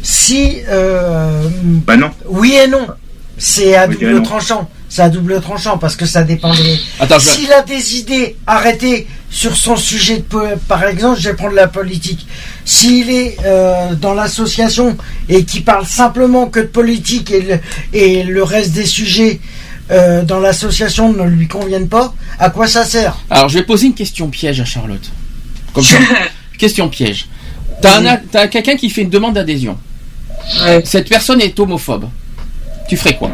si. 0.02 0.58
Euh, 0.68 1.48
bah 1.86 1.96
non. 1.96 2.10
Oui 2.28 2.54
et 2.62 2.66
non. 2.68 2.86
C'est 3.38 3.74
à 3.74 3.86
Oui, 3.88 3.96
double 4.00 4.22
tranchant. 4.22 4.68
C'est 4.88 5.02
à 5.02 5.08
double 5.08 5.40
tranchant 5.40 5.78
parce 5.78 5.96
que 5.96 6.06
ça 6.06 6.22
dépend 6.22 6.52
des. 6.54 6.78
Attends, 7.00 7.18
je- 7.18 7.28
S'il 7.30 7.52
a 7.52 7.62
des 7.62 7.96
idées 7.96 8.36
arrêtées 8.46 9.06
sur 9.32 9.56
son 9.56 9.76
sujet 9.76 10.18
de 10.18 10.54
par 10.68 10.84
exemple, 10.84 11.18
je 11.18 11.30
vais 11.30 11.34
prendre 11.34 11.54
la 11.54 11.66
politique. 11.66 12.26
S'il 12.64 13.10
est 13.10 13.36
euh, 13.44 13.94
dans 13.94 14.14
l'association 14.14 14.96
et 15.28 15.44
qui 15.44 15.60
parle 15.60 15.86
simplement 15.86 16.46
que 16.46 16.60
de 16.60 16.66
politique 16.66 17.30
et 17.30 17.40
le, 17.40 17.58
et 17.92 18.22
le 18.22 18.42
reste 18.42 18.72
des 18.72 18.84
sujets 18.84 19.40
euh, 19.90 20.22
dans 20.22 20.38
l'association 20.38 21.12
ne 21.12 21.24
lui 21.24 21.48
conviennent 21.48 21.88
pas, 21.88 22.14
à 22.38 22.50
quoi 22.50 22.68
ça 22.68 22.84
sert? 22.84 23.16
Alors, 23.30 23.48
je 23.48 23.58
vais 23.58 23.64
poser 23.64 23.86
une 23.86 23.94
question 23.94 24.28
piège 24.28 24.60
à 24.60 24.64
Charlotte. 24.66 25.10
Comme 25.72 25.84
ça. 25.84 25.96
question 26.58 26.88
piège. 26.88 27.26
T'as 27.80 28.46
quelqu'un 28.46 28.76
qui 28.76 28.90
fait 28.90 29.02
une 29.02 29.10
demande 29.10 29.34
d'adhésion. 29.34 29.76
Cette 30.84 31.08
personne 31.08 31.40
est 31.40 31.58
homophobe. 31.58 32.08
Tu 32.88 32.96
ferais 32.96 33.16
quoi? 33.16 33.30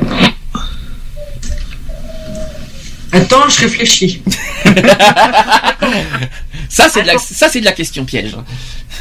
Attends, 3.12 3.48
je 3.48 3.60
réfléchis. 3.62 4.22
Ça, 6.68 6.88
c'est 6.90 7.02
de, 7.02 7.06
la- 7.06 7.18
ça, 7.18 7.48
c'est 7.48 7.60
de 7.60 7.64
la 7.64 7.72
question 7.72 8.04
piège. 8.04 8.36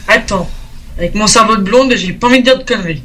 Attends. 0.08 0.50
Avec 0.98 1.14
mon 1.16 1.28
cerveau 1.28 1.58
de 1.58 1.62
blonde, 1.62 1.94
j'ai 1.96 2.14
pas 2.14 2.28
envie 2.28 2.40
de 2.40 2.44
dire 2.46 2.58
de 2.58 2.64
conneries. 2.64 3.04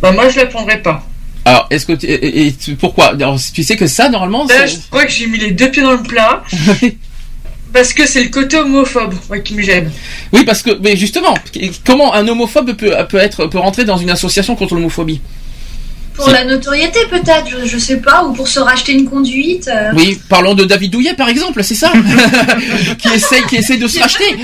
Bah 0.00 0.10
moi 0.12 0.28
je 0.28 0.36
la 0.40 0.46
prendrais 0.46 0.80
pas. 0.82 1.06
Alors, 1.44 1.66
est-ce 1.70 1.84
que 1.86 1.92
tu, 1.92 2.06
et, 2.06 2.46
et 2.46 2.52
tu- 2.52 2.74
pourquoi? 2.76 3.08
Alors, 3.10 3.38
Tu 3.52 3.62
sais 3.62 3.76
que 3.76 3.86
ça, 3.86 4.08
normalement, 4.08 4.46
Là, 4.46 4.66
c'est- 4.66 4.76
je 4.76 4.80
crois 4.90 5.04
que 5.04 5.12
j'ai 5.12 5.26
mis 5.26 5.38
les 5.38 5.50
deux 5.52 5.70
pieds 5.70 5.82
dans 5.82 5.92
le 5.92 6.02
plat. 6.02 6.42
parce 7.72 7.92
que 7.92 8.06
c'est 8.06 8.22
le 8.24 8.30
côté 8.30 8.56
homophobe 8.56 9.14
qui 9.44 9.54
me 9.54 9.62
gêne. 9.62 9.92
Oui, 10.32 10.44
parce 10.44 10.62
que, 10.62 10.70
mais 10.82 10.96
justement, 10.96 11.36
comment 11.84 12.14
un 12.14 12.26
homophobe 12.26 12.72
peut, 12.74 12.94
peut 13.08 13.18
être, 13.18 13.46
peut 13.46 13.58
rentrer 13.58 13.84
dans 13.84 13.98
une 13.98 14.10
association 14.10 14.56
contre 14.56 14.74
l'homophobie? 14.74 15.20
Pour 16.14 16.28
la 16.30 16.44
notoriété 16.44 17.00
peut-être, 17.10 17.46
je, 17.48 17.66
je 17.66 17.76
sais 17.78 17.96
pas, 17.96 18.24
ou 18.24 18.32
pour 18.32 18.46
se 18.46 18.60
racheter 18.60 18.92
une 18.92 19.04
conduite. 19.08 19.68
euh. 19.68 19.90
Oui, 19.96 20.20
parlons 20.28 20.54
de 20.54 20.64
David 20.64 20.92
Douillet, 20.92 21.14
par 21.14 21.28
exemple, 21.28 21.62
c'est 21.64 21.74
ça 21.74 21.92
qui 22.98 23.08
essaye, 23.08 23.42
qui 23.44 23.56
essaye 23.56 23.78
de 23.78 23.88
se 23.88 23.98
racheter. 23.98 24.36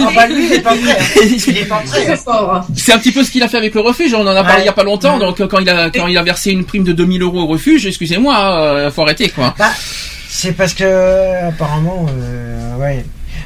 Ah 0.00 0.10
bah 0.14 0.26
lui, 0.26 0.46
il 0.46 0.52
est 0.52 0.60
pas 0.60 0.74
prêt. 0.74 0.98
hein. 0.98 1.20
Il 1.48 1.58
est 1.58 1.64
pas 1.64 1.82
prêt. 1.86 2.04
Très 2.04 2.16
fort. 2.16 2.66
C'est 2.76 2.92
un 2.92 2.98
petit 2.98 3.12
peu 3.12 3.24
ce 3.24 3.30
qu'il 3.30 3.42
a 3.42 3.48
fait 3.48 3.56
avec 3.56 3.74
le 3.74 3.80
refuge. 3.80 4.12
On 4.14 4.20
en 4.26 4.26
a 4.36 4.44
parlé 4.44 4.62
il 4.62 4.66
y 4.66 4.68
a 4.68 4.72
pas 4.72 4.84
longtemps. 4.84 5.18
Donc, 5.18 5.38
quand 5.48 5.58
il 5.60 5.68
a, 5.70 5.90
quand 5.90 6.06
il 6.06 6.18
a 6.18 6.22
versé 6.22 6.50
une 6.50 6.64
prime 6.64 6.84
de 6.84 6.92
2000 6.92 7.22
euros 7.22 7.40
au 7.42 7.46
refuge, 7.46 7.86
excusez-moi, 7.86 8.36
euh, 8.60 8.90
faut 8.90 9.02
arrêter, 9.02 9.28
quoi. 9.30 9.54
Bah, 9.58 9.70
c'est 10.28 10.52
parce 10.52 10.74
que 10.74 10.84
euh, 10.84 11.48
apparemment, 11.48 12.06
euh, 12.10 12.76
ouais. 12.76 13.04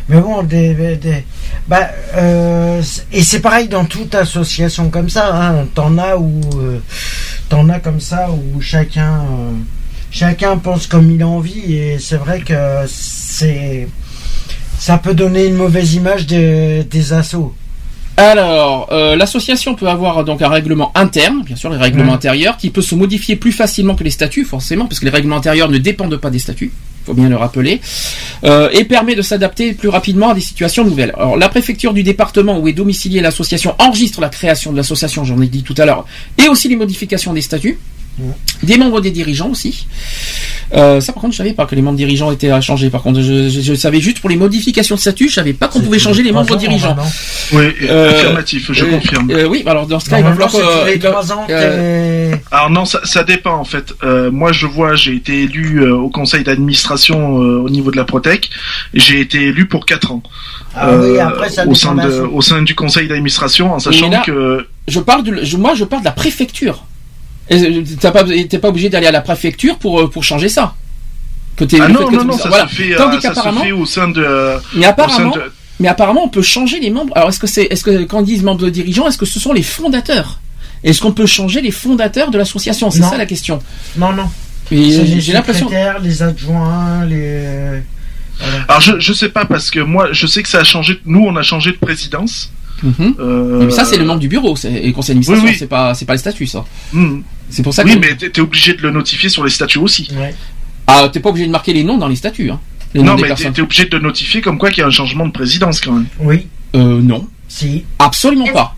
Mais 0.09 0.21
bon, 0.21 0.43
des, 0.43 0.75
des- 0.75 1.25
bah, 1.69 1.91
euh, 2.17 2.83
et 3.13 3.23
c'est 3.23 3.41
pareil 3.41 3.69
dans 3.69 3.85
toute 3.85 4.15
association 4.15 4.89
comme 4.89 5.11
ça. 5.11 5.35
Hein, 5.35 5.67
t'en 5.75 5.99
as 5.99 6.17
où, 6.17 6.41
euh, 6.57 6.79
t'en 7.49 7.69
as 7.69 7.79
comme 7.79 8.01
ça 8.01 8.31
où 8.31 8.61
chacun, 8.61 9.21
euh, 9.21 9.53
chacun 10.11 10.57
pense 10.57 10.87
comme 10.87 11.11
il 11.11 11.23
a 11.23 11.29
envie. 11.29 11.75
Et 11.75 11.99
c'est 11.99 12.17
vrai 12.17 12.41
que 12.41 12.55
c'est, 12.89 13.87
ça 14.79 14.97
peut 14.99 15.15
donner 15.15 15.47
une 15.47 15.57
mauvaise 15.57 15.95
image 15.95 16.27
des, 16.27 16.85
des 16.85 17.13
assos. 17.13 17.55
Alors, 18.17 18.89
euh, 18.91 19.15
l'association 19.15 19.77
peut 19.77 19.87
avoir 19.87 20.25
donc 20.25 20.43
un 20.43 20.49
règlement 20.49 20.91
interne, 20.97 21.45
bien 21.45 21.55
sûr, 21.55 21.71
les 21.71 21.77
règlements 21.77 22.15
intérieurs, 22.15 22.57
qui 22.57 22.71
peut 22.71 22.83
se 22.83 22.97
modifier 22.97 23.37
plus 23.37 23.53
facilement 23.53 23.95
que 23.95 24.03
les 24.03 24.11
statuts, 24.11 24.45
forcément, 24.45 24.87
parce 24.87 24.99
que 24.99 25.05
les 25.05 25.13
règlements 25.13 25.37
intérieurs 25.37 25.69
ne 25.69 25.79
dépendent 25.79 26.17
pas 26.17 26.31
des 26.31 26.41
statuts. 26.41 26.73
Faut 27.09 27.15
bien 27.15 27.31
le 27.31 27.37
rappeler, 27.37 27.81
euh, 28.45 28.69
et 28.73 28.85
permet 28.85 29.15
de 29.15 29.23
s'adapter 29.23 29.73
plus 29.73 29.89
rapidement 29.89 30.31
à 30.31 30.35
des 30.35 30.43
situations 30.43 30.85
nouvelles. 30.85 31.13
Alors, 31.17 31.39
la 31.39 31.49
préfecture 31.49 31.95
du 31.95 32.03
département 32.03 32.59
où 32.59 32.69
est 32.69 32.75
domiciliée 32.75 33.21
l'association 33.21 33.75
enregistre 33.79 34.21
la 34.21 34.29
création 34.29 34.73
de 34.73 34.77
l'association, 34.77 35.25
j'en 35.25 35.41
ai 35.41 35.47
dit 35.47 35.63
tout 35.63 35.75
à 35.79 35.87
l'heure, 35.87 36.05
et 36.37 36.49
aussi 36.49 36.69
les 36.69 36.77
modifications 36.77 37.33
des 37.33 37.41
statuts. 37.41 37.79
Des 38.63 38.77
membres 38.77 39.01
des 39.01 39.11
dirigeants 39.13 39.51
aussi. 39.51 39.87
Euh, 40.75 41.01
ça, 41.01 41.13
par 41.13 41.23
contre, 41.23 41.33
je 41.33 41.39
savais 41.39 41.53
pas 41.53 41.65
que 41.65 41.75
les 41.75 41.81
membres 41.83 41.97
dirigeants 41.97 42.31
étaient 42.33 42.51
à 42.51 42.61
changer. 42.61 42.91
Par 42.91 43.03
contre, 43.03 43.23
je, 43.23 43.49
je- 43.49 43.61
je 43.61 43.75
savais 43.75 44.01
juste 44.01 44.21
pour 44.21 44.29
les 44.29 44.37
modifications 44.37 44.97
de 44.97 45.01
statut, 45.01 45.29
je 45.29 45.35
savais 45.35 45.53
pas 45.55 45.69
qu'on 45.69 45.81
pouvait 45.81 45.99
changer 46.01 46.23
les 46.23 46.33
membres 46.33 46.57
dirigeants. 46.57 46.97
Oui, 47.53 47.63
Euh, 47.89 48.11
affirmatif, 48.11 48.71
je 48.73 48.85
euh, 48.85 48.91
confirme. 48.91 49.31
euh, 49.31 49.47
oui, 49.47 49.63
alors 49.67 49.87
dans 49.87 50.01
ce 50.01 50.11
cas, 50.11 50.19
il 50.19 50.25
va 50.25 50.33
falloir 50.33 50.51
Alors 52.51 52.71
non, 52.71 52.85
ça, 52.85 53.01
ça 53.05 53.23
dépend 53.23 53.55
en 53.55 53.65
fait. 53.65 53.95
Euh, 54.03 54.31
moi, 54.31 54.53
je 54.53 54.67
vois, 54.67 54.95
j'ai 54.95 55.15
été 55.15 55.45
élu 55.45 55.81
euh, 55.83 55.95
au 55.95 56.11
conseil 56.11 56.43
d'administration 56.45 57.41
euh, 57.43 57.59
au 57.61 57.71
niveau 57.71 57.91
de 57.91 57.97
la 57.97 58.05
Protec. 58.05 58.51
J'ai 58.93 59.21
été 59.21 59.39
élu 59.47 59.67
pour 59.69 59.87
4 59.87 60.13
ans. 60.13 60.23
Ah 60.77 60.91
oui, 60.97 61.19
après, 61.19 61.49
ça 61.49 61.67
au 61.67 61.75
sein 61.75 61.95
dépend 61.95 62.09
de, 62.09 62.13
d'un- 62.13 62.25
au 62.27 62.43
sein 62.43 62.63
du 62.63 62.75
conseil 62.75 63.09
d'administration, 63.09 63.73
en 63.73 63.79
sachant 63.79 64.11
là, 64.11 64.23
que 64.27 64.67
je 64.87 65.01
parle 65.01 65.23
de, 65.25 65.45
je- 65.45 65.57
moi, 65.57 65.75
je 65.75 65.85
parle 65.85 66.03
de 66.03 66.07
la 66.07 66.13
préfecture. 66.13 66.85
Et, 67.51 67.63
euh, 67.63 67.83
T'as 68.01 68.11
pas, 68.11 68.25
t'es 68.25 68.59
pas 68.59 68.69
obligé 68.69 68.89
d'aller 68.89 69.07
à 69.07 69.13
la 69.13 69.21
préfecture 69.21 69.79
pour 69.79 70.01
euh, 70.01 70.09
pour 70.11 70.25
changer 70.25 70.49
ça. 70.49 70.75
Que 71.57 71.65
ah 71.81 71.89
le 71.89 71.95
non 71.95 72.11
non 72.11 72.25
non, 72.25 72.39
ça 72.39 72.49
voilà. 72.49 72.69
se 72.69 72.75
fait, 72.75 72.93
euh, 72.95 72.97
Tandis 72.99 73.17
ça 73.17 73.21
se 73.31 73.35
qu'apparemment, 73.35 73.63
fait 73.63 73.73
au 73.73 73.85
sein 73.87 74.09
de. 74.09 74.25
mais 74.77 74.87
apparemment, 74.87 75.31
de- 75.35 75.53
mais 75.81 75.89
apparemment, 75.89 76.25
on 76.25 76.29
peut 76.29 76.43
changer 76.43 76.79
les 76.79 76.91
membres. 76.91 77.13
Alors, 77.17 77.29
est-ce 77.31 77.41
que 77.41 77.47
c'est, 77.49 77.65
est-ce 77.65 77.83
que 77.83 78.05
quand 78.05 78.19
on 78.19 78.23
dit 78.23 78.41
membres 78.43 78.61
de 78.61 78.71
dirigeants, 78.71 79.09
est-ce 79.09 79.19
que 79.19 79.27
ce 79.27 79.41
sont 79.41 79.53
les 79.53 79.63
fondateurs? 79.63 80.39
Est-ce 80.85 81.01
qu'on 81.01 81.11
peut 81.13 81.27
changer 81.27 81.61
les 81.61 81.73
fondateurs 81.73 82.31
de 82.31 82.39
l'association? 82.39 82.91
C'est 82.93 83.03
ça 83.03 83.17
la 83.17 83.27
question. 83.27 83.61
Non, 83.97 84.13
non. 84.13 84.29
J'ai 84.71 85.33
l'impression. 85.33 85.67
secrétaires, 85.67 85.99
les 86.01 86.23
adjoints, 86.23 87.05
les. 87.07 87.81
Voilà. 88.41 88.65
Alors 88.69 88.81
je 88.81 89.01
je 89.01 89.13
sais 89.13 89.31
pas 89.31 89.45
parce 89.47 89.69
que 89.69 89.81
moi 89.81 90.11
je 90.13 90.27
sais 90.29 90.45
que 90.45 90.49
ça 90.49 90.61
a 90.61 90.65
changé. 90.65 91.01
Nous 91.07 91.25
on 91.27 91.35
a 91.35 91.43
changé 91.43 91.73
de 91.73 91.77
présidence. 91.79 92.53
Mhm. 92.85 93.15
Euh, 93.19 93.65
Mais 93.65 93.73
ça, 93.73 93.85
c'est 93.85 93.97
le 93.97 94.05
membre 94.05 94.21
du 94.21 94.29
bureau, 94.29 94.55
c'est 94.55 94.71
et 94.71 94.87
le 94.87 94.93
conseil 94.93 95.17
d'administration. 95.17 95.45
Oui, 95.45 95.51
oui. 95.51 95.57
C'est 95.59 95.67
pas, 95.67 95.95
c'est 95.95 96.05
pas 96.05 96.13
les 96.13 96.19
statuts, 96.21 96.47
ça. 96.47 96.65
Hmm. 96.93 97.23
C'est 97.51 97.63
pour 97.63 97.73
ça 97.75 97.85
oui, 97.85 97.95
que. 97.95 97.99
mais 97.99 98.15
t'es 98.17 98.41
obligé 98.41 98.75
de 98.75 98.83
le 98.83 98.91
notifier 98.91 99.29
sur 99.29 99.45
les 99.45 99.51
statuts 99.51 99.79
aussi. 99.79 100.11
Ah, 100.87 101.09
t'es 101.13 101.21
pas 101.21 101.31
obligé 101.31 101.47
de 101.47 101.53
marquer 101.53 101.73
les 101.73 101.85
noms 101.85 101.99
dans 101.99 102.09
les 102.09 102.17
statuts, 102.17 102.51
hein. 102.51 102.61
Les 102.95 103.03
Non, 103.03 103.17
mais 103.17 103.35
t'es 103.35 103.61
obligé 103.61 103.85
de 103.85 103.99
notifier 103.99 104.41
comme 104.41 104.59
quoi 104.59 104.71
qu'il 104.71 104.81
y 104.81 104.85
a 104.85 104.87
un 104.87 104.91
changement 104.91 105.27
de 105.27 105.33
présidence 105.33 105.81
quand 105.81 105.93
même. 105.93 106.07
Oui. 106.21 106.47
Euh, 106.75 107.01
non. 107.03 107.29
Si. 107.49 107.85
Absolument 107.99 108.47
pas. 108.47 108.78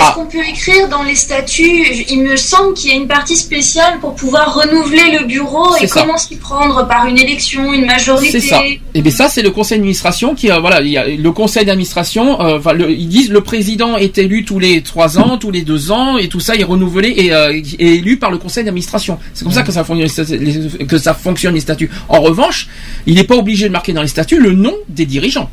Est-ce 0.00 0.08
Ah. 0.08 0.14
qu'on 0.16 0.26
peut 0.26 0.42
écrire 0.48 0.88
dans 0.88 1.02
les 1.02 1.14
statuts 1.14 1.84
Il 2.08 2.22
me 2.22 2.36
semble 2.36 2.72
qu'il 2.74 2.90
y 2.90 2.92
a 2.94 2.96
une 2.96 3.06
partie 3.06 3.36
spéciale 3.36 3.98
pour 4.00 4.14
pouvoir 4.14 4.54
renouveler 4.54 5.18
le 5.18 5.26
bureau 5.26 5.76
et 5.76 5.86
ça. 5.86 6.00
comment 6.00 6.16
s'y 6.16 6.36
prendre 6.36 6.86
par 6.88 7.06
une 7.06 7.18
élection, 7.18 7.72
une 7.74 7.84
majorité. 7.84 8.40
C'est 8.40 8.48
ça. 8.48 8.62
Et 8.94 9.02
bien 9.02 9.12
ça, 9.12 9.28
c'est 9.28 9.42
le 9.42 9.50
conseil 9.50 9.76
d'administration 9.78 10.34
qui, 10.34 10.50
euh, 10.50 10.58
voilà, 10.58 10.80
il 10.80 10.88
y 10.88 10.96
a 10.96 11.06
le 11.06 11.32
conseil 11.32 11.64
d'administration. 11.66 12.40
euh, 12.40 12.58
enfin, 12.58 12.72
le- 12.72 12.90
ils 12.90 13.08
disent 13.08 13.30
le 13.30 13.42
président 13.42 13.96
est 13.98 14.16
élu 14.16 14.44
tous 14.46 14.58
les 14.58 14.82
trois 14.82 15.18
ans, 15.18 15.36
tous 15.36 15.50
les 15.50 15.62
deux 15.62 15.90
ans, 15.92 16.16
et 16.16 16.28
tout 16.28 16.40
ça 16.40 16.54
est 16.56 16.64
renouvelé 16.64 17.12
et 17.16 17.32
euh, 17.34 17.60
élu 17.78 18.16
par 18.16 18.30
le 18.30 18.38
conseil 18.38 18.64
d'administration. 18.64 19.18
C'est 19.34 19.44
comme 19.44 19.52
ça 19.52 19.62
que 19.62 19.72
ça 19.72 19.84
fonctionne, 19.84 20.26
les- 20.38 20.86
que 20.86 20.96
ça 20.98 21.12
fonctionne 21.12 21.52
les 21.54 21.60
statuts. 21.60 21.90
En 22.08 22.20
revanche, 22.22 22.68
il 23.06 23.16
n'est 23.16 23.24
pas 23.24 23.36
obligé 23.36 23.66
de 23.68 23.72
marquer 23.72 23.92
dans 23.92 24.02
les 24.02 24.08
statuts 24.08 24.40
le 24.40 24.52
nom 24.52 24.74
des 24.88 25.04
dirigeants. 25.04 25.50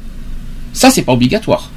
Ça, 0.74 0.90
c'est 0.90 1.02
pas 1.02 1.12
obligatoire. 1.14 1.70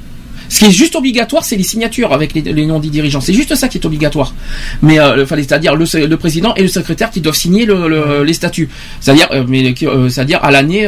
Ce 0.51 0.59
qui 0.59 0.65
est 0.65 0.71
juste 0.71 0.97
obligatoire, 0.97 1.45
c'est 1.45 1.55
les 1.55 1.63
signatures 1.63 2.11
avec 2.11 2.33
les, 2.33 2.65
noms 2.65 2.79
des 2.79 2.89
dirigeants. 2.89 3.21
C'est 3.21 3.31
juste 3.31 3.55
ça 3.55 3.69
qui 3.69 3.77
est 3.77 3.85
obligatoire. 3.85 4.35
Mais 4.81 4.99
euh, 4.99 5.25
c'est-à-dire 5.25 5.75
le, 5.77 6.17
président 6.17 6.53
et 6.55 6.61
le 6.61 6.67
secrétaire 6.67 7.09
qui 7.09 7.21
doivent 7.21 7.37
signer 7.37 7.65
le, 7.65 7.87
le- 7.87 8.23
les 8.25 8.33
statuts. 8.33 8.67
C'est-à-dire, 8.99 9.29
euh, 9.31 9.45
euh, 9.83 10.09
c'est-à-dire 10.09 10.43
à 10.43 10.51
l'année, 10.51 10.85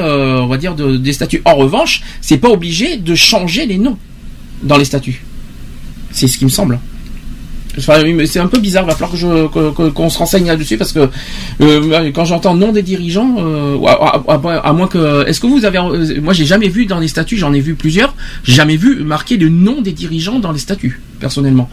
des 0.99 1.13
statuts. 1.13 1.41
En 1.45 1.55
revanche, 1.55 2.01
c'est 2.19 2.39
pas 2.39 2.49
obligé 2.49 2.97
de 2.97 3.15
changer 3.15 3.65
les 3.65 3.77
noms 3.77 3.97
dans 4.63 4.75
les 4.77 4.83
statuts. 4.83 5.23
C'est 6.11 6.27
ce 6.27 6.37
qui 6.37 6.43
me 6.43 6.49
semble. 6.49 6.77
C'est 7.77 8.39
un 8.39 8.47
peu 8.47 8.59
bizarre. 8.59 8.83
Il 8.83 8.87
va 8.87 8.93
falloir 8.93 9.11
que 9.11 9.17
je 9.17 9.89
qu'on 9.89 10.09
se 10.09 10.17
renseigne 10.19 10.47
là-dessus 10.47 10.77
parce 10.77 10.91
que 10.91 11.09
euh, 11.61 12.11
quand 12.13 12.25
j'entends 12.25 12.53
nom 12.55 12.71
des 12.71 12.83
dirigeants, 12.83 13.35
euh, 13.39 13.77
à, 14.63 14.73
moins 14.73 14.87
que, 14.87 15.27
est-ce 15.27 15.39
que 15.39 15.47
vous 15.47 15.65
avez, 15.65 15.79
euh, 15.79 16.21
moi 16.21 16.33
j'ai 16.33 16.45
jamais 16.45 16.69
vu 16.69 16.85
dans 16.85 16.99
les 16.99 17.07
statuts, 17.07 17.37
j'en 17.37 17.53
ai 17.53 17.59
vu 17.59 17.73
plusieurs, 17.75 18.15
j'ai 18.43 18.53
jamais 18.53 18.77
vu 18.77 19.03
marquer 19.03 19.37
le 19.37 19.49
nom 19.49 19.81
des 19.81 19.91
dirigeants 19.91 20.39
dans 20.39 20.51
les 20.51 20.59
statuts 20.59 21.01
personnellement. 21.19 21.69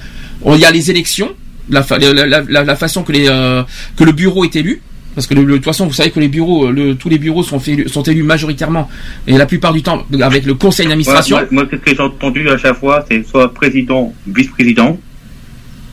Il 0.46 0.56
y 0.58 0.64
a 0.64 0.70
les 0.70 0.90
élections, 0.90 1.30
la, 1.68 1.84
la, 2.00 2.26
la- 2.26 2.64
la- 2.64 2.76
façon 2.76 3.02
que 3.02 3.12
les 3.12 3.26
euh, 3.28 3.62
que 3.96 4.04
le 4.04 4.12
bureau 4.12 4.44
est 4.44 4.56
élu. 4.56 4.80
Parce 5.12 5.26
que 5.26 5.34
de 5.34 5.42
toute 5.44 5.64
façon, 5.64 5.86
vous 5.88 5.92
savez 5.92 6.12
que 6.12 6.20
les 6.20 6.28
bureaux, 6.28 6.66
euh, 6.66 6.70
le, 6.70 6.94
tous 6.94 7.08
les 7.08 7.18
bureaux 7.18 7.42
sont 7.42 7.58
élus 7.58 8.22
majoritairement 8.22 8.88
et 9.26 9.36
la 9.36 9.44
plupart 9.44 9.72
du 9.72 9.82
temps 9.82 10.04
avec 10.22 10.46
le 10.46 10.54
conseil 10.54 10.86
d'administration. 10.86 11.36
Moi, 11.50 11.64
moi, 11.64 11.66
ce 11.70 11.76
que 11.76 11.90
j'ai 11.96 12.00
entendu 12.00 12.48
à 12.48 12.56
chaque 12.56 12.78
fois, 12.78 13.04
c'est 13.10 13.26
soit 13.26 13.52
président, 13.52 14.14
vice-président. 14.28 14.98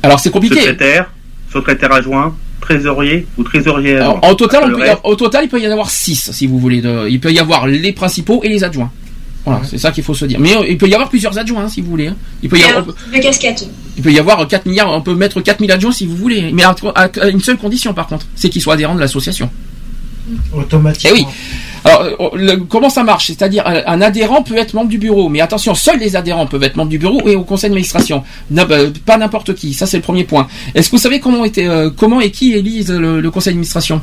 Alors 0.07 0.19
c'est 0.19 0.31
compliqué. 0.31 0.55
Secrétaire, 0.59 1.11
secrétaire 1.53 1.91
adjoint, 1.93 2.35
trésorier 2.61 3.27
ou 3.37 3.43
trésorier 3.43 3.97
adjoint. 3.97 4.11
Alors, 4.13 4.19
en 4.23 4.35
total, 4.35 4.63
on 4.65 4.67
Le 4.67 4.73
peut 4.73 4.79
y 4.79 4.83
reste, 4.83 4.93
avoir- 4.97 5.05
au 5.11 5.15
total, 5.15 5.43
il 5.45 5.49
peut 5.49 5.61
y 5.61 5.67
en 5.67 5.71
avoir 5.71 5.89
6 5.89 6.31
si 6.33 6.47
vous 6.47 6.59
voulez. 6.59 6.81
de- 6.81 7.07
il 7.09 7.19
peut 7.19 7.31
y 7.31 7.39
avoir 7.39 7.67
les 7.67 7.91
principaux 7.93 8.41
et 8.43 8.49
les 8.49 8.63
adjoints. 8.63 8.91
Voilà, 9.45 9.61
c'est 9.63 9.77
ça 9.77 9.91
qu'il 9.91 10.03
faut 10.03 10.13
se 10.13 10.25
dire. 10.25 10.39
Mais 10.41 10.57
euh, 10.57 10.65
il 10.67 10.77
peut 10.77 10.89
y 10.89 10.93
avoir 10.93 11.07
plusieurs 11.09 11.37
adjoints 11.37 11.63
hein, 11.63 11.69
si 11.69 11.79
vous 11.79 11.89
voulez. 11.89 12.07
hein. 12.07 12.17
Il 12.43 12.49
peut 12.49 12.57
y 12.57 12.61
Et 12.61 12.65
avoir, 12.65 12.85
casquette. 13.21 13.65
il 13.95 14.03
peut 14.03 14.11
y 14.11 14.19
avoir 14.19 14.45
4 14.45 14.65
milliards, 14.65 14.91
on 14.91 15.01
peut 15.01 15.15
mettre 15.15 15.39
4000 15.39 15.71
adjoints 15.71 15.93
si 15.93 16.05
vous 16.05 16.17
voulez. 16.17 16.51
Mais 16.51 16.63
à, 16.63 16.75
à 16.95 17.27
une 17.29 17.39
seule 17.39 17.55
condition 17.57 17.93
par 17.93 18.07
contre, 18.07 18.25
c'est 18.35 18.49
qu'ils 18.49 18.61
soient 18.61 18.73
adhérents 18.73 18.95
de 18.95 18.99
l'association. 18.99 19.49
Automatiquement. 20.53 21.11
Eh 21.17 21.19
oui. 21.21 21.25
Alors, 21.87 22.01
euh, 22.33 22.37
le- 22.37 22.57
comment 22.57 22.89
ça 22.89 23.03
marche? 23.03 23.27
C'est-à-dire, 23.27 23.65
un, 23.65 23.81
un 23.85 24.01
adhérent 24.01 24.43
peut 24.43 24.57
être 24.57 24.73
membre 24.73 24.89
du 24.89 24.97
bureau, 24.97 25.29
mais 25.29 25.41
attention, 25.41 25.73
seuls 25.75 25.99
les 25.99 26.15
adhérents 26.15 26.45
peuvent 26.45 26.63
être 26.63 26.75
membres 26.75 26.89
du 26.89 26.97
bureau 26.99 27.27
et 27.27 27.35
au 27.35 27.43
conseil 27.43 27.69
d'administration. 27.69 28.23
Bah, 28.49 28.65
pas 29.05 29.17
n'importe 29.17 29.53
qui. 29.55 29.73
Ça, 29.73 29.85
c'est 29.85 29.97
le 29.97 30.03
premier 30.03 30.23
point. 30.23 30.47
Est-ce 30.75 30.89
que 30.89 30.95
vous 30.95 31.01
savez 31.01 31.19
comment, 31.19 31.45
était, 31.45 31.67
euh, 31.67 31.89
comment 31.89 32.19
et 32.21 32.31
qui 32.31 32.53
élise 32.53 32.91
le, 32.91 33.21
le 33.21 33.31
conseil 33.31 33.53
d'administration? 33.53 34.01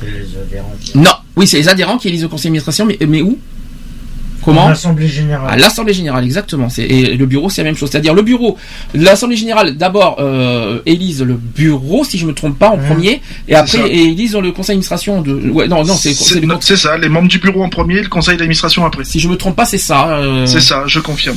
C'est 0.00 0.06
les 0.10 0.38
adhérents. 0.38 0.72
Non. 0.94 1.10
Oui, 1.36 1.46
c'est 1.46 1.58
les 1.58 1.68
adhérents 1.68 1.98
qui 1.98 2.08
élisent 2.08 2.22
le 2.22 2.28
conseil 2.28 2.44
d'administration, 2.50 2.86
mais, 2.86 2.98
mais 3.06 3.22
où? 3.22 3.38
Comment 4.44 4.68
L'Assemblée 4.68 5.08
Générale. 5.08 5.48
À 5.50 5.56
l'Assemblée 5.56 5.94
Générale, 5.94 6.24
exactement. 6.24 6.68
C'est- 6.68 6.82
Et 6.84 7.16
le 7.16 7.26
bureau, 7.26 7.48
c'est 7.50 7.62
la 7.62 7.68
même 7.68 7.76
chose. 7.76 7.90
C'est-à-dire, 7.90 8.14
le 8.14 8.22
bureau, 8.22 8.56
l'Assemblée 8.94 9.36
Générale, 9.36 9.76
d'abord, 9.76 10.16
euh, 10.20 10.80
élise 10.86 11.22
le 11.22 11.34
bureau, 11.34 12.04
si 12.04 12.18
je 12.18 12.26
me 12.26 12.34
trompe 12.34 12.58
pas, 12.58 12.68
en 12.70 12.78
premier, 12.78 13.20
et 13.48 13.54
après, 13.54 13.88
et 13.90 14.02
élise 14.04 14.34
le 14.36 14.52
conseil 14.52 14.74
d'administration 14.74 15.22
de. 15.22 15.32
Ouais, 15.50 15.66
non, 15.68 15.84
non, 15.84 15.94
c'est 15.94 16.12
c'est 16.60 16.76
ça, 16.76 16.98
les 16.98 17.08
membres 17.08 17.28
du 17.28 17.38
bureau 17.38 17.62
en 17.64 17.68
premier, 17.68 18.00
le 18.02 18.08
conseil 18.08 18.36
d'administration 18.36 18.84
après. 18.84 19.04
Si 19.04 19.18
je 19.20 19.28
me 19.28 19.36
trompe 19.36 19.56
pas, 19.56 19.64
c'est 19.64 19.78
ça. 19.78 20.08
euh, 20.18 20.46
C'est 20.46 20.60
ça, 20.60 20.84
je 20.86 21.00
confirme. 21.00 21.36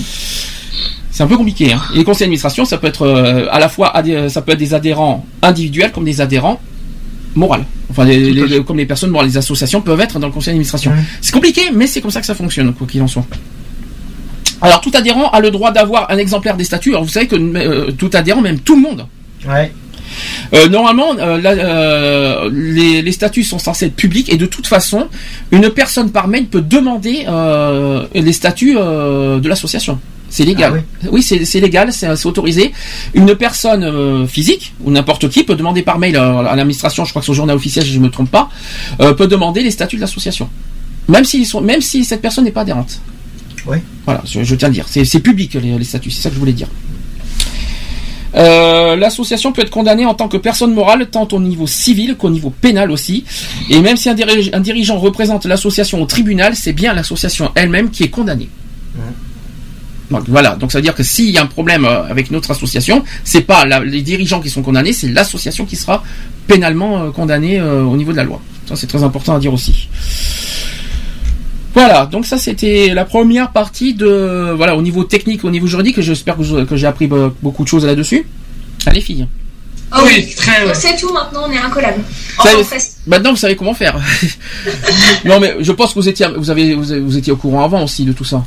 C'est 1.12 1.24
un 1.24 1.28
peu 1.28 1.38
compliqué. 1.38 1.74
Hein. 1.74 1.82
Et 1.96 1.98
les 2.00 2.04
conseils 2.04 2.26
d'administration, 2.26 2.64
ça 2.66 2.78
peut 2.78 2.88
être 2.88 3.02
euh, 3.08 3.48
à 3.50 3.60
la 3.60 3.70
fois 3.70 3.92
ça 4.28 4.42
peut 4.42 4.52
être 4.52 4.60
des 4.60 4.74
adhérents 4.76 5.26
individuels 5.42 5.92
comme 5.92 6.04
des 6.06 6.22
adhérents 6.22 6.62
moraux. 7.38 7.56
Enfin, 7.90 8.04
les- 8.06 8.32
les- 8.32 8.48
les- 8.48 8.64
comme 8.64 8.78
les 8.78 8.86
personnes 8.86 9.12
morales, 9.12 9.28
les 9.28 9.38
associations 9.38 9.82
peuvent 9.82 10.00
être 10.02 10.20
dans 10.20 10.28
le 10.28 10.34
conseil 10.34 10.52
d'administration. 10.54 10.92
C'est 11.22 11.32
compliqué, 11.32 11.62
mais 11.74 11.88
c'est 11.88 12.02
comme 12.02 12.12
ça 12.12 12.20
que 12.20 12.26
ça 12.26 12.36
fonctionne, 12.36 12.74
quoi 12.74 12.86
qu'il 12.88 13.02
en 13.02 13.08
soit. 13.08 13.26
Alors, 14.62 14.82
tout 14.82 14.92
adhérent 14.94 15.30
a 15.30 15.40
le 15.40 15.52
droit 15.52 15.72
d'avoir 15.72 16.10
un 16.12 16.18
exemplaire 16.18 16.58
des 16.58 16.64
statuts. 16.64 16.90
Alors, 16.92 17.04
vous 17.04 17.10
savez 17.10 17.28
que 17.28 17.36
euh, 17.36 17.92
tout 17.92 18.10
adhérent, 18.14 18.42
même 18.42 18.60
tout 18.60 18.76
le 18.76 18.82
monde, 18.82 19.06
Ouais. 19.48 19.72
euh, 20.56 20.68
normalement, 20.68 21.16
euh, 21.20 21.40
la- 21.40 21.52
euh, 21.52 22.50
les, 22.52 23.02
les 23.04 23.12
statuts 23.12 23.44
sont 23.44 23.60
censés 23.60 23.86
être 23.86 23.96
publics 23.96 24.32
et 24.34 24.38
de 24.38 24.48
toute 24.48 24.66
façon, 24.66 25.08
une 25.52 25.70
personne 25.70 26.10
par 26.12 26.28
mail 26.28 26.48
peut 26.48 26.62
demander 26.62 27.26
les 28.16 28.34
statuts 28.34 28.74
de 28.74 29.48
l'association. 29.48 30.00
C'est 30.30 30.44
légal. 30.44 30.84
oui, 31.12 31.24
c'est 31.24 31.46
c'est 31.46 31.60
légal, 31.62 31.94
c'est 31.94 32.26
autorisé. 32.26 32.74
Une 33.14 33.34
personne 33.36 33.84
euh, 33.84 34.28
physique 34.28 34.74
ou 34.84 34.92
n'importe 34.92 35.30
qui 35.30 35.44
peut 35.44 35.56
demander 35.56 35.84
par 35.84 36.00
mail 36.00 36.18
à 36.18 36.54
l'administration, 36.56 37.06
je 37.06 37.12
crois 37.12 37.22
que 37.22 37.26
c'est 37.26 37.32
au 37.32 37.36
journal 37.36 37.56
officiel, 37.56 37.86
si 37.86 37.92
je 37.94 38.00
ne 38.00 38.04
me 38.04 38.10
trompe 38.10 38.30
pas, 38.30 38.50
euh, 39.00 39.14
peut 39.14 39.28
demander 39.28 39.62
les 39.62 39.72
statuts 39.72 39.96
de 39.96 40.02
l'association, 40.02 40.50
même 41.08 41.24
s'ils 41.24 41.46
sont, 41.46 41.62
même 41.62 41.82
si 41.82 42.04
cette 42.04 42.22
personne 42.22 42.44
n'est 42.44 42.52
pas 42.52 42.62
adhérente. 42.62 43.00
Oui. 43.66 43.78
Voilà, 44.06 44.22
je, 44.26 44.44
je 44.44 44.56
tiens 44.56 44.68
à 44.68 44.70
le 44.70 44.76
dire. 44.76 44.86
C'est 44.90 45.20
public 45.22 45.54
les, 45.56 45.78
les 45.78 45.84
statuts, 45.86 46.12
c'est 46.12 46.22
ça 46.24 46.30
que 46.30 46.36
je 46.36 46.40
voulais 46.40 46.54
dire. 46.54 46.68
Euh, 48.36 48.96
L'association 48.98 49.52
peut 49.54 49.62
être 49.62 49.70
condamnée 49.70 50.06
en 50.06 50.14
tant 50.14 50.28
que 50.28 50.38
personne 50.38 50.74
morale 50.74 51.08
tant 51.10 51.28
au 51.32 51.40
niveau 51.40 51.66
civil 51.68 52.16
qu'au 52.18 52.30
niveau 52.30 52.50
pénal 52.50 52.92
aussi. 52.92 53.24
Et 53.70 53.80
même 53.82 53.98
si 53.98 54.10
un, 54.10 54.14
dirige- 54.14 54.50
un 54.54 54.60
dirigeant 54.60 54.98
représente 55.00 55.46
l'association 55.46 56.02
au 56.02 56.06
tribunal, 56.06 56.56
c'est 56.56 56.74
bien 56.74 56.94
l'association 56.94 57.52
elle-même 57.56 57.90
qui 57.90 58.04
est 58.04 58.10
condamnée. 58.10 58.50
Donc 60.10 60.24
voilà, 60.28 60.56
donc 60.56 60.72
ça 60.72 60.78
veut 60.78 60.84
dire 60.84 60.96
que 60.96 61.04
s'il 61.04 61.30
y 61.32 61.38
a 61.38 61.42
un 61.44 61.48
problème 61.48 61.84
euh, 61.86 62.04
avec 62.10 62.32
notre 62.32 62.52
association, 62.52 63.04
c'est 63.26 63.42
pas 63.42 63.66
la- 63.66 63.84
les 63.84 64.02
dirigeants 64.02 64.40
qui 64.40 64.50
sont 64.50 64.62
condamnés, 64.62 64.94
c'est 64.94 65.10
l'association 65.10 65.66
qui 65.66 65.76
sera 65.76 66.02
pénalement 66.48 67.04
euh, 67.04 67.12
condamnée 67.12 67.60
euh, 67.60 67.84
au 67.84 67.98
niveau 67.98 68.12
de 68.14 68.18
la 68.18 68.24
loi. 68.24 68.40
Ça 68.68 68.76
c'est 68.78 68.88
très 68.88 69.04
important 69.04 69.36
à 69.36 69.40
dire 69.40 69.54
aussi. 69.54 69.90
Voilà, 71.74 72.06
donc 72.08 72.26
ça 72.26 72.38
c'était 72.38 72.94
la 72.94 73.06
première 73.06 73.52
partie 73.52 73.94
de 73.94 74.52
voilà 74.56 74.76
au 74.76 74.82
niveau 74.82 75.04
technique, 75.04 75.44
au 75.44 75.52
niveau 75.52 75.68
juridique. 75.68 76.00
J'espère 76.02 76.36
que, 76.38 76.76
j'ai 76.76 76.88
appris 76.88 77.08
be- 77.08 77.32
beaucoup 77.44 77.64
de 77.64 77.68
choses 77.68 77.86
là-dessus. 77.86 78.26
Allez 78.86 79.02
filles. 79.02 79.28
Ah 79.92 80.02
oui, 80.06 80.28
On 80.70 80.74
sait 80.74 80.96
tout 80.98 81.14
maintenant, 81.14 81.44
on 81.48 81.52
est 81.52 81.58
incollable. 81.58 82.02
Maintenant 83.06 83.32
vous 83.32 83.38
savez 83.38 83.56
comment 83.56 83.74
faire. 83.74 83.98
non 85.26 85.40
mais 85.40 85.56
je 85.60 85.72
pense 85.72 85.94
que 85.94 86.00
vous 86.00 86.10
étiez 86.10 86.28
vous 86.36 86.50
avez 86.50 86.74
vous, 86.76 86.92
avez- 86.92 87.02
vous 87.02 87.18
étiez 87.18 87.32
au 87.32 87.38
courant 87.38 87.64
avant 87.64 87.84
aussi 87.84 88.06
de 88.06 88.12
tout 88.14 88.26
ça. 88.26 88.44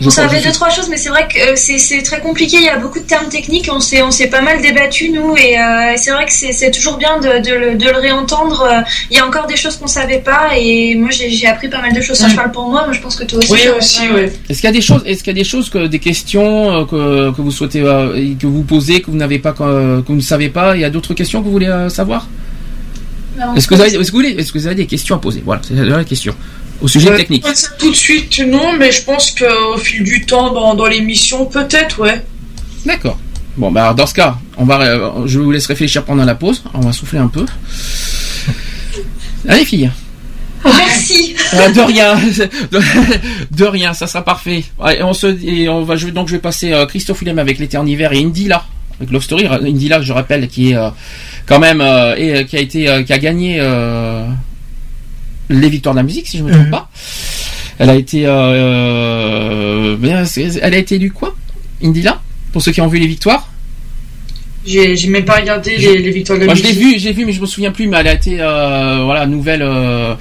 Je 0.00 0.06
On 0.06 0.10
savait 0.10 0.40
deux 0.40 0.52
trois 0.52 0.70
choses, 0.70 0.88
mais 0.88 0.96
c'est 0.96 1.08
vrai 1.08 1.26
que 1.26 1.38
euh, 1.52 1.56
c'est 1.56 2.02
très 2.02 2.20
compliqué. 2.20 2.58
Il 2.58 2.64
y 2.64 2.68
a 2.68 2.78
beaucoup 2.78 3.00
de 3.00 3.04
termes 3.04 3.28
techniques. 3.28 3.68
On 3.72 3.80
s'est 3.80 4.02
on 4.02 4.12
s'est 4.12 4.28
pas 4.28 4.40
mal 4.40 4.62
débattu 4.62 5.10
nous, 5.10 5.36
et 5.36 5.58
euh, 5.58 5.94
c'est 5.96 6.12
vrai 6.12 6.24
que 6.24 6.32
c'est 6.32 6.70
toujours 6.70 6.98
bien 6.98 7.18
de, 7.18 7.42
de, 7.42 7.54
le, 7.54 7.74
de 7.74 7.84
le 7.84 7.98
réentendre. 7.98 8.62
Euh, 8.62 8.80
Il 9.10 9.16
y 9.16 9.20
a 9.20 9.26
encore 9.26 9.46
des 9.46 9.56
choses 9.56 9.76
qu'on 9.76 9.88
savait 9.88 10.20
pas, 10.20 10.56
et 10.56 10.94
moi 10.94 11.10
j'ai 11.10 11.46
appris 11.48 11.68
pas 11.68 11.80
mal 11.80 11.92
de 11.92 12.00
choses. 12.00 12.16
Ça, 12.16 12.28
je 12.28 12.36
parle 12.36 12.52
pour 12.52 12.68
moi, 12.68 12.86
mais 12.86 12.94
je 12.94 13.00
pense 13.00 13.16
que 13.16 13.24
toi 13.24 13.38
aussi. 13.40 13.52
Oui, 13.52 13.60
aussi. 13.76 14.02
Est-ce 14.48 14.60
qu'il 14.60 14.64
y 14.64 14.68
a 14.68 14.72
des 14.72 14.80
choses, 14.80 15.02
est-ce 15.04 15.24
qu'il 15.24 15.32
y 15.34 15.36
a 15.38 15.42
des 15.42 15.48
choses 15.48 15.68
que 15.68 15.86
des 15.86 15.98
questions 15.98 16.86
que, 16.86 17.32
que 17.32 17.40
vous 17.42 17.50
souhaitez 17.50 17.80
que 17.80 18.46
vous 18.46 18.62
posez 18.62 19.00
que 19.02 19.10
vous 19.10 19.16
n'avez 19.16 19.40
pas 19.40 19.52
que, 19.52 20.00
que 20.00 20.06
vous 20.06 20.14
ne 20.14 20.20
savez 20.20 20.48
pas? 20.48 20.76
Il 20.76 20.80
y 20.80 20.84
a 20.84 20.90
d'autres 20.90 21.14
questions 21.14 21.40
que 21.40 21.46
vous 21.46 21.52
voulez 21.52 21.88
savoir? 21.88 22.28
Est-ce 23.56 23.66
que 23.68 23.74
vous 23.74 23.80
avez, 23.80 23.94
est-ce 23.94 24.10
que 24.10 24.58
vous 24.58 24.64
que 24.64 24.66
avez 24.66 24.74
des 24.74 24.86
questions 24.86 25.16
à 25.16 25.18
poser? 25.18 25.42
Voilà, 25.44 25.62
c'est 25.66 25.74
la 25.74 26.04
question 26.04 26.34
au 26.80 26.88
sujet 26.88 27.10
Euh, 27.10 27.16
technique. 27.16 27.44
Tout 27.78 27.90
de 27.90 27.96
suite, 27.96 28.40
non, 28.46 28.72
mais 28.78 28.92
je 28.92 29.02
pense 29.02 29.32
qu'au 29.32 29.78
fil 29.78 30.04
du 30.04 30.24
temps, 30.24 30.52
dans, 30.52 30.74
dans 30.74 30.86
l'émission, 30.86 31.46
peut-être, 31.46 32.00
ouais. 32.00 32.24
D'accord. 32.86 33.18
Bon, 33.56 33.72
bah 33.72 33.92
dans 33.92 34.06
ce 34.06 34.14
cas, 34.14 34.38
on 34.56 34.64
va, 34.64 34.80
euh, 34.80 35.26
je 35.26 35.40
vous 35.40 35.50
laisse 35.50 35.66
réfléchir 35.66 36.04
pendant 36.04 36.24
la 36.24 36.36
pause. 36.36 36.62
On 36.74 36.80
va 36.80 36.92
souffler 36.92 37.18
un 37.18 37.26
peu. 37.26 37.44
Allez 39.48 39.64
filles. 39.64 39.90
Merci. 40.64 41.34
Euh, 41.54 41.70
de 41.70 41.80
rien, 41.80 42.14
de, 43.52 43.64
rien, 43.64 43.94
ça 43.94 44.06
sera 44.06 44.24
parfait. 44.24 44.64
On 45.00 45.12
se, 45.12 45.26
et 45.44 45.68
on 45.68 45.82
va, 45.84 45.96
je, 45.96 46.08
donc 46.08 46.28
je 46.28 46.34
vais 46.34 46.40
passer 46.40 46.72
euh, 46.72 46.86
Christophe 46.86 47.20
Willem 47.20 47.38
avec 47.38 47.58
l'éternel 47.58 47.92
hiver 47.92 48.12
et 48.12 48.22
Indila 48.22 48.64
avec 48.98 49.10
Love 49.12 49.22
Story. 49.22 49.46
Indila, 49.46 50.02
je 50.02 50.12
rappelle, 50.12 50.48
qui 50.48 50.70
est 50.70 50.76
euh, 50.76 50.90
quand 51.46 51.58
même 51.58 51.80
euh, 51.80 52.14
et 52.16 52.34
euh, 52.36 52.42
qui 52.44 52.56
a 52.56 52.60
été, 52.60 53.04
qui 53.06 53.12
a 53.12 53.18
gagné 53.18 53.60
les 55.50 55.68
victoires 55.70 55.94
de 55.94 56.00
la 56.00 56.04
musique, 56.04 56.26
si 56.26 56.38
je 56.38 56.44
me 56.44 56.50
trompe 56.50 56.64
Mhm. 56.66 56.70
pas. 56.70 56.90
Elle 57.78 57.90
a 57.90 57.94
été, 57.94 58.22
elle 60.62 60.74
a 60.74 60.78
été 60.78 60.96
élue 60.96 61.12
quoi, 61.12 61.34
Indila, 61.82 62.20
pour 62.52 62.60
ceux 62.62 62.72
qui 62.72 62.80
ont 62.80 62.88
vu 62.88 62.98
les 62.98 63.06
victoires? 63.06 63.48
J'ai 64.68 65.08
même 65.08 65.24
pas 65.24 65.36
regardé 65.36 65.76
les, 65.78 65.98
les 65.98 66.10
victoires 66.10 66.38
de 66.38 66.44
la 66.44 66.46
Moi, 66.46 66.54
je 66.54 66.62
l'ai 66.62 66.68
musique. 66.74 66.84
vu, 66.94 66.98
j'ai 66.98 67.12
vu, 67.12 67.24
mais 67.24 67.32
je 67.32 67.40
me 67.40 67.46
souviens 67.46 67.72
plus. 67.72 67.86
Mais 67.88 67.96
elle 67.98 68.08
a 68.08 68.12
été, 68.14 68.36
euh, 68.40 69.00
voilà, 69.04 69.24
nouvelle. 69.26 69.62
euh, 69.62 70.14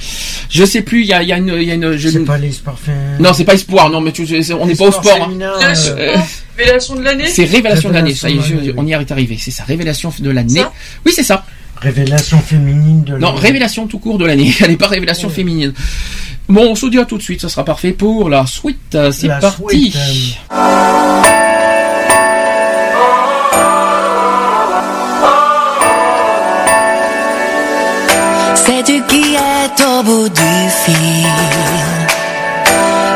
je 0.49 0.63
sais 0.63 0.81
plus. 0.83 1.01
Il 1.01 1.07
y 1.07 1.13
a, 1.13 1.21
il 1.21 1.27
y 1.27 1.33
a 1.33 1.37
une, 1.37 1.49
il 1.57 1.63
y 1.63 1.71
a 1.71 1.73
une. 1.73 1.97
je- 1.97 2.07
C'est 2.09 2.19
pas 2.21 2.37
les 2.37 2.51
sports 2.53 2.79
féminins. 2.79 3.17
Non, 3.19 3.33
c'est 3.33 3.43
pas 3.43 3.55
espoir. 3.55 3.89
Non, 3.89 3.99
mais 3.99 4.11
tu, 4.13 4.23
on 4.59 4.65
n'est 4.65 4.75
pas 4.75 4.85
au 4.85 4.91
sport. 4.91 5.17
hein. 5.21 5.27
Révélation, 5.59 5.93
Euh, 5.97 6.15
révélation 6.57 6.95
de 6.95 7.01
l'année 7.01 7.27
c'est 7.27 7.43
révélation 7.45 7.89
de 7.89 7.93
l'année. 7.93 8.15
Ça 8.15 8.29
y 8.29 8.39
je- 8.41 8.71
on 8.77 8.85
y 8.87 8.93
est 8.93 9.11
arrivé. 9.11 9.37
C'est 9.39 9.51
ça, 9.51 9.63
révélation 9.65 10.11
de 10.19 10.29
l'année. 10.31 10.63
Oui, 11.05 11.11
c'est 11.13 11.23
ça. 11.23 11.45
Révélation 11.81 12.39
féminine 12.39 13.03
de 13.03 13.17
Non, 13.17 13.27
l'année. 13.27 13.39
révélation 13.41 13.85
tout 13.85 13.99
court 13.99 14.17
de 14.17 14.25
l'année. 14.25 14.51
Elle 14.61 14.69
n'est 14.71 14.77
pas 14.77 14.87
révélation 14.87 15.29
féminine. 15.29 15.73
Bon, 16.49 16.71
on 16.71 16.75
se 16.75 16.85
dit 16.87 16.97
à 16.97 17.05
tout 17.05 17.17
de 17.17 17.21
suite. 17.21 17.41
Ça 17.41 17.49
sera 17.49 17.63
parfait 17.65 17.91
pour 17.91 18.29
la 18.29 18.45
suite. 18.47 18.97
C'est 19.11 19.27
parti. 19.27 19.91
suite, 19.91 20.37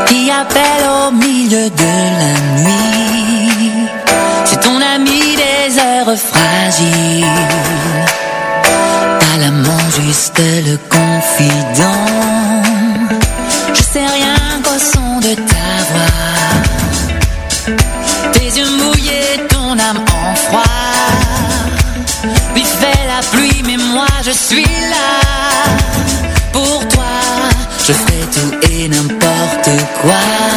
Qui 0.08 0.30
appelle 0.30 0.86
au 1.08 1.12
milieu 1.12 1.70
de 1.70 1.94
la 2.22 2.34
nuit. 2.62 3.88
C'est 4.46 4.60
ton 4.60 4.80
ami 4.96 5.22
des 5.36 5.80
heures 5.80 6.16
fragiles. 6.18 7.26
Pas 9.20 9.38
l'amant, 9.40 9.86
juste 10.04 10.40
le 10.40 10.78
confident 10.90 12.21
n'importe 30.04 30.51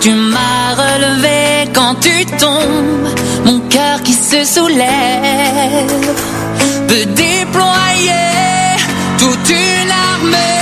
tu 0.00 0.12
m'as 0.12 0.74
relevé 0.74 1.70
quand 1.74 1.94
tu 2.00 2.24
tombes, 2.36 3.08
mon 3.44 3.60
cœur 3.68 4.02
qui 4.02 4.12
se 4.12 4.44
soulève 4.44 4.86
peut 6.86 7.06
déployer 7.06 8.12
toute 9.18 9.50
une 9.50 9.90
armée. 9.90 10.57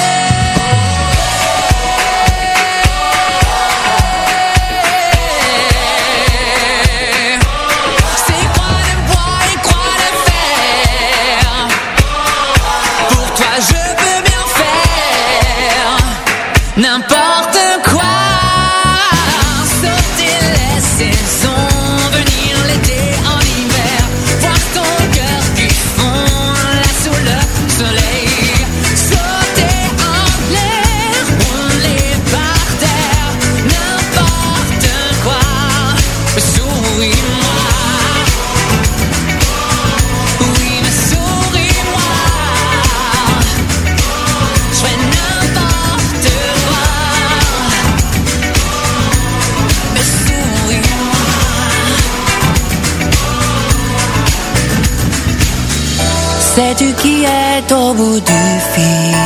Au 57.73 57.95
bout 57.95 58.21
du 58.21 58.61
fil 58.73 59.17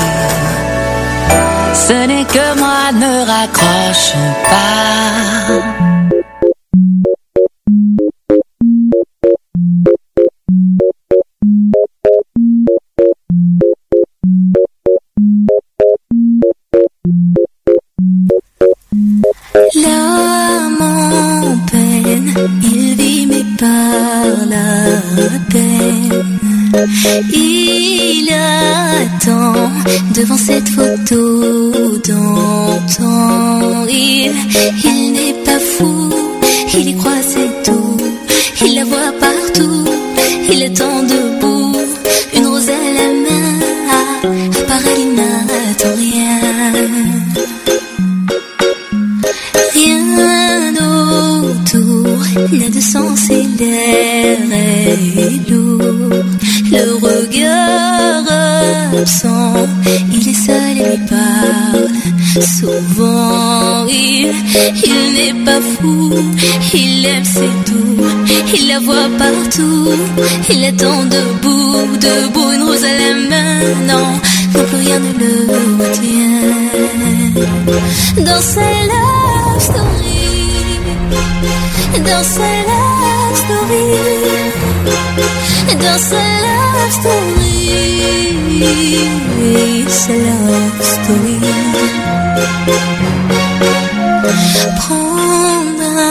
Ce 1.74 2.06
n'est 2.06 2.24
que 2.24 2.58
moi, 2.58 2.92
ne 2.92 3.26
raccroche 3.26 4.14
pas. 4.50 5.79
Devant 30.14 30.36
cette 30.36 30.68
photo 30.68 31.59
il 70.52 70.64
attend 70.64 71.04
debout, 71.04 71.96
debout, 72.00 72.52
une 72.52 72.62
rose 72.62 72.84
à 72.84 72.94
la 73.00 73.14
main. 73.30 73.60
Non, 73.86 74.08
plus 74.52 74.78
rien 74.78 74.98
ne 74.98 75.12
le 75.22 75.32
retient. 75.78 76.40
Dans 78.24 78.40
sa 78.40 78.68
love 78.92 79.60
story, 79.60 80.22
dans 82.08 82.24
sa 82.34 82.50
love 82.70 83.36
story, 83.42 83.86
dans 85.84 86.00
sa 86.10 86.22
love 86.46 86.92
story, 86.98 87.60
sa 89.88 90.12
love 90.12 90.82
story. 90.94 91.38
Prends 94.76 95.64
ma 95.78 96.02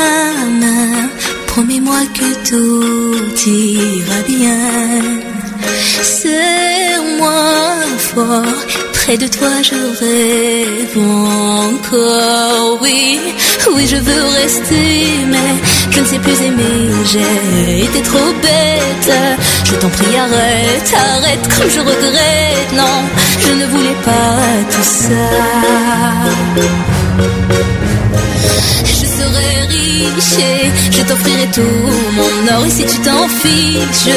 main, 0.62 1.10
promets-moi 1.48 2.02
que 2.14 2.30
tout 2.50 3.09
ira 3.48 4.22
bien. 4.28 5.22
Serre-moi 6.02 7.42
fort, 7.98 8.60
près 8.94 9.18
de 9.18 9.28
toi 9.28 9.50
je 9.62 9.76
rêve 10.02 10.98
encore. 10.98 12.80
Oui, 12.82 13.20
oui, 13.74 13.88
je 13.88 13.98
veux 13.98 14.24
rester, 14.42 15.26
mais 15.28 15.52
je 15.92 16.00
ne 16.00 16.06
sais 16.06 16.20
plus 16.20 16.42
aimer. 16.42 16.92
J'ai 17.12 17.84
été 17.86 18.02
trop 18.02 18.32
bête. 18.42 19.14
Je 19.66 19.74
t'en 19.76 19.90
prie, 19.90 20.16
arrête, 20.18 20.94
arrête, 20.96 21.48
comme 21.58 21.70
je 21.70 21.80
regrette. 21.80 22.72
Non, 22.76 22.98
je 23.46 23.52
ne 23.54 23.66
voulais 23.66 24.00
pas 24.04 24.40
tout 24.72 24.84
ça. 24.84 25.28
Riche 30.16 30.70
je 30.92 31.02
t'offrirai 31.04 31.48
tout 31.54 31.62
mon 32.18 32.56
or. 32.56 32.66
Et 32.66 32.70
si 32.70 32.86
tu 32.86 32.98
t'en 33.00 33.28
fiches, 33.28 34.16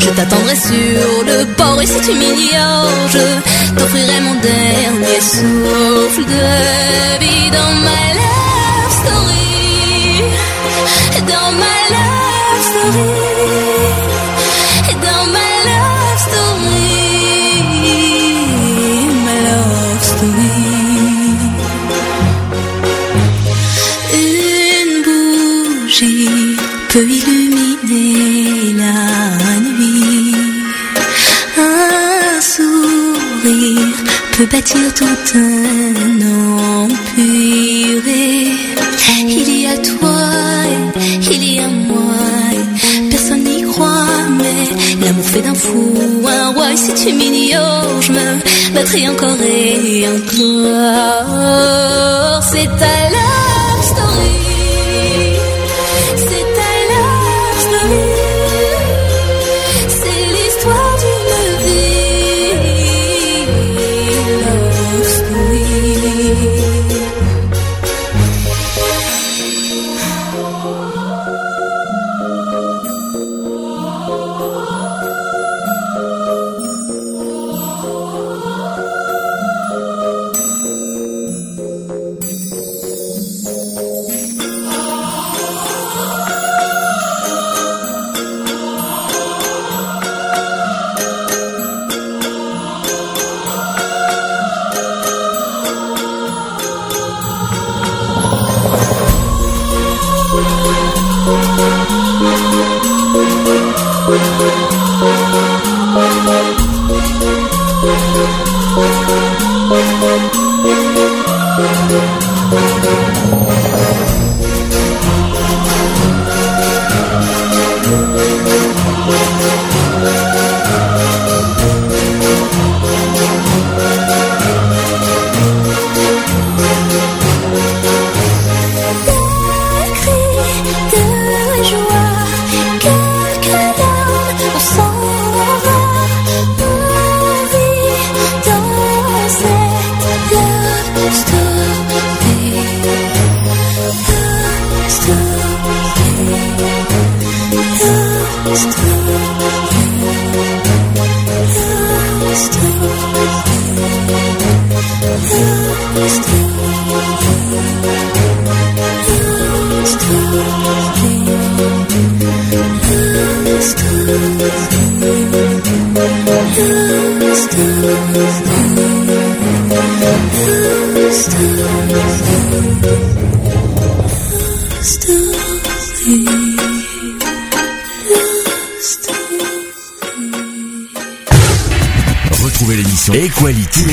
je 0.00 0.10
t'attendrai 0.10 0.56
sur 0.56 1.24
le 1.26 1.44
port. 1.56 1.80
Et 1.82 1.86
si 1.86 2.00
tu 2.00 2.12
m'ignores, 2.12 3.08
je 3.14 3.24
t'offrirai 3.76 4.20
mon 4.20 4.34
dernier 4.40 5.20
souffle 5.20 6.24
de 6.34 6.44
vie 7.22 7.50
dans 7.50 7.74
ma 7.86 8.02
love 8.18 8.92
story, 9.00 9.31
peut 34.44 34.56
bâtir 34.56 34.94
tout 34.94 35.04
un 35.04 36.20
empire. 36.84 38.02
Il 39.28 39.60
y 39.60 39.66
a 39.66 39.76
toi, 39.76 40.18
il 41.30 41.54
y 41.54 41.60
a 41.60 41.68
moi. 41.68 42.16
Personne 43.10 43.44
n'y 43.44 43.62
croit, 43.62 44.26
mais 44.38 44.68
l'amour 45.04 45.24
fait 45.24 45.42
d'un 45.42 45.54
fou 45.54 45.94
un 46.26 46.50
roi. 46.54 46.72
Et 46.72 46.76
si 46.76 46.92
tu 46.94 47.12
m'ignores, 47.12 48.00
je 48.00 48.12
me 48.12 48.40
battrai 48.74 49.08
encore 49.08 49.40
et 49.42 50.08
encore. 50.16 50.82
C'est 52.50 52.70
ta 52.80 53.11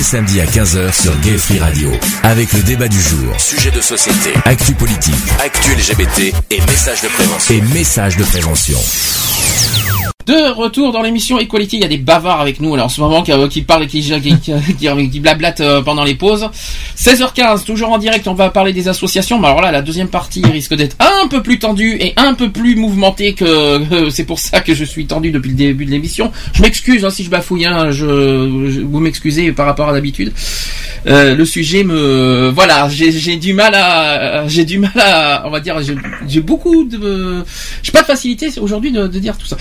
Samedis 0.09 0.39
à 0.41 0.45
15h 0.45 1.01
sur 1.03 1.15
Gay 1.19 1.37
Free 1.37 1.59
Radio. 1.59 1.91
Avec 2.23 2.51
le 2.53 2.63
débat 2.63 2.87
du 2.87 2.99
jour, 2.99 3.39
Sujet 3.39 3.69
de 3.69 3.79
société, 3.79 4.31
actu 4.45 4.73
politique 4.73 5.13
actu 5.39 5.69
LGBT 5.75 6.33
et 6.49 6.61
messages 6.61 7.01
de 7.03 7.07
prévention. 7.09 7.53
et 7.55 7.61
messages 7.73 8.17
de 8.17 8.23
prévention. 8.23 8.79
De 10.25 10.51
retour 10.51 10.91
dans 10.91 11.01
l'émission 11.03 11.39
Equality, 11.39 11.77
il 11.77 11.81
y 11.81 11.85
a 11.85 11.87
des 11.87 11.97
bavards 11.97 12.39
avec 12.41 12.59
nous 12.59 12.73
alors 12.73 12.85
en 12.85 12.89
ce 12.89 13.01
moment 13.01 13.21
qui, 13.23 13.31
qui 13.49 13.61
parlent 13.61 13.83
et 13.83 13.87
qui, 13.87 14.01
qui, 14.01 14.37
qui, 14.39 14.51
qui- 14.77 15.09
qui 15.09 15.19
blablatent 15.19 15.61
euh, 15.61 15.81
pendant 15.81 16.03
les 16.03 16.15
pauses. 16.15 16.49
16h15, 16.97 17.63
toujours 17.63 17.91
en 17.91 17.97
direct, 17.97 18.27
on 18.27 18.33
va 18.35 18.49
parler 18.49 18.73
des 18.73 18.87
associations. 18.87 19.39
Mais 19.39 19.47
alors 19.47 19.61
là, 19.61 19.71
la 19.71 19.81
deuxième 19.81 20.07
partie 20.09 20.43
risque 20.45 20.75
d'être 20.75 20.95
peu 21.29 21.41
plus 21.41 21.57
tendue 21.59 21.95
et 22.01 22.13
un 22.17 22.33
peu 22.33 22.49
plus 22.49 22.75
mouvementée 22.75 23.33
que 23.33 24.09
c'est 24.11 24.25
pour 24.25 24.39
ça 24.39 24.59
que 24.59 24.73
je 24.75 24.83
suis 24.83 25.05
tendu 25.05 25.31
depuis 25.31 25.49
le 25.51 25.55
début 25.55 25.85
de 25.85 25.91
l'émission. 25.91 26.31
Je 26.53 26.61
m'excuse 26.61 27.05
hein, 27.05 27.09
si 27.09 27.23
je 27.23 27.29
bafouille, 27.29 27.65
hein, 27.65 27.91
je, 27.91 28.05
je- 28.69 28.81
vous 28.81 28.99
m'excusez 28.99 29.51
par 29.53 29.65
rapport 29.65 29.87
à 29.89 29.93
d'habitude. 29.93 30.33
Euh, 31.07 31.33
le 31.35 31.45
sujet 31.45 31.85
me 31.85 32.51
voilà, 32.53 32.89
j'ai 32.89 33.37
du 33.37 33.53
mal 33.53 33.73
à 33.73 34.45
j'ai 34.49 34.65
du 34.65 34.79
mal 34.79 34.91
à 34.97 35.43
on 35.45 35.49
va 35.49 35.61
dire 35.61 35.77
j'ai 36.27 36.41
beaucoup 36.41 36.83
de 36.83 37.43
j'ai 37.83 37.91
pas 37.93 38.01
de 38.01 38.07
facilité 38.07 38.49
aujourd'hui 38.59 38.91
de, 38.91 39.07
de 39.07 39.19
dire 39.19 39.37
tout 39.37 39.45
ça. 39.47 39.55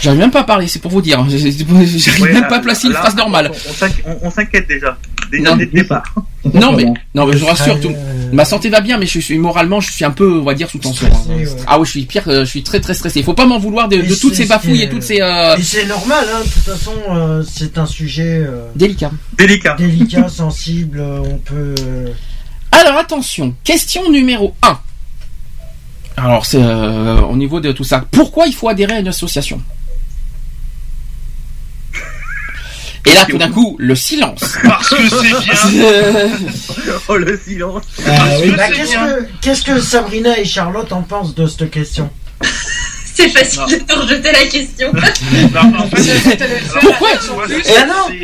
J'arrive 0.00 0.20
même 0.20 0.30
pas 0.30 0.42
à 0.42 0.44
parler, 0.44 0.68
c'est 0.68 0.78
pour 0.80 0.92
vous 0.92 1.02
dire. 1.02 1.26
J'arrive 1.28 2.22
Ouais, 2.22 2.32
même 2.32 2.42
là, 2.42 2.48
pas 2.48 2.56
à 2.58 2.60
placer 2.60 2.86
une 2.86 2.92
là, 2.92 3.00
phrase 3.00 3.16
normale. 3.16 3.50
On, 3.52 3.70
on 3.70 3.72
s'inqui- 3.72 4.02
on- 4.06 4.26
on 4.28 4.30
s'inquiète 4.30 4.68
déjà. 4.68 4.96
Déjà 5.32 5.50
Non. 5.50 5.56
dès 5.56 5.64
le 5.64 5.70
départ. 5.72 6.14
Non 6.54 6.72
mais 6.72 6.84
non 7.14 7.26
mais 7.26 7.32
je 7.32 7.38
vous 7.38 7.46
rassure, 7.46 7.78
tout, 7.80 7.92
ma 8.32 8.44
santé 8.44 8.68
va 8.70 8.80
bien, 8.80 8.98
mais 8.98 9.06
je 9.06 9.18
suis 9.18 9.38
moralement, 9.38 9.80
je 9.80 9.90
suis 9.92 10.04
un 10.04 10.10
peu, 10.10 10.38
on 10.40 10.44
va 10.44 10.54
dire, 10.54 10.68
sous 10.70 10.78
tension. 10.78 11.06
Stressé, 11.08 11.28
ouais. 11.50 11.62
Ah 11.66 11.78
oui, 11.78 11.86
je 11.86 11.90
suis 11.90 12.04
pire, 12.04 12.24
euh, 12.28 12.44
je 12.44 12.50
suis 12.50 12.62
très 12.62 12.80
très 12.80 12.94
stressé. 12.94 13.22
Faut 13.22 13.34
pas 13.34 13.46
m'en 13.46 13.58
vouloir 13.58 13.88
de, 13.88 13.96
toutes 14.20 14.34
ces 14.34 14.44
ce 14.44 14.48
bafouilles 14.48 14.78
qui 14.78 14.82
et 14.84 14.88
toutes 14.88 15.02
ces. 15.02 15.20
euh, 15.20 15.56
Et 15.56 15.62
c'est 15.62 15.86
normal, 15.86 16.26
hein, 16.32 16.40
de 16.44 16.50
toute 16.50 16.62
façon, 16.62 16.92
euh, 17.10 17.42
c'est 17.50 17.78
un 17.78 17.86
sujet 17.86 18.44
euh, 18.46 18.68
Délicat. 18.76 19.10
Délicat. 19.36 19.74
délicat, 19.78 20.28
sensible, 20.30 21.00
euh, 21.00 21.20
on 21.24 21.38
peut... 21.38 21.74
euh, 21.80 22.08
Alors 22.72 22.98
attention, 22.98 23.54
question 23.64 24.10
numéro 24.10 24.54
1. 24.62 24.78
Alors 26.16 26.46
c'est 26.46 26.60
euh, 26.62 27.20
au 27.22 27.36
niveau 27.36 27.60
de 27.60 27.70
tout 27.72 27.84
ça. 27.84 28.04
Pourquoi 28.10 28.46
il 28.46 28.54
faut 28.54 28.68
adhérer 28.68 28.94
à 28.94 28.98
une 29.00 29.08
association? 29.08 29.60
Et 33.08 33.14
là 33.14 33.24
tout 33.28 33.38
d'un 33.38 33.50
coup, 33.50 33.76
le 33.78 33.94
silence. 33.94 34.56
Parce 34.62 34.88
que 34.90 35.08
c'est 35.08 35.22
bien. 35.22 36.28
oh 37.08 37.16
le 37.16 37.40
silence. 37.44 37.82
Euh, 38.06 38.56
bah, 38.56 38.68
qu'est-ce 38.68 38.92
que 38.92 39.26
qu'est-ce 39.40 39.62
que 39.62 39.80
Sabrina 39.80 40.38
et 40.38 40.44
Charlotte 40.44 40.92
en 40.92 41.02
pensent 41.02 41.34
de 41.34 41.46
cette 41.46 41.70
question? 41.70 42.10
C'est 43.14 43.30
facile 43.30 43.62
de 43.68 43.84
te 43.84 43.98
rejeter 43.98 44.30
la 44.30 44.44
question. 44.44 44.92
Non, 44.92 45.76
en 45.76 45.88
fait, 45.88 46.40
alors, 46.40 46.58
Pourquoi 46.80 47.14
non. 47.84 48.14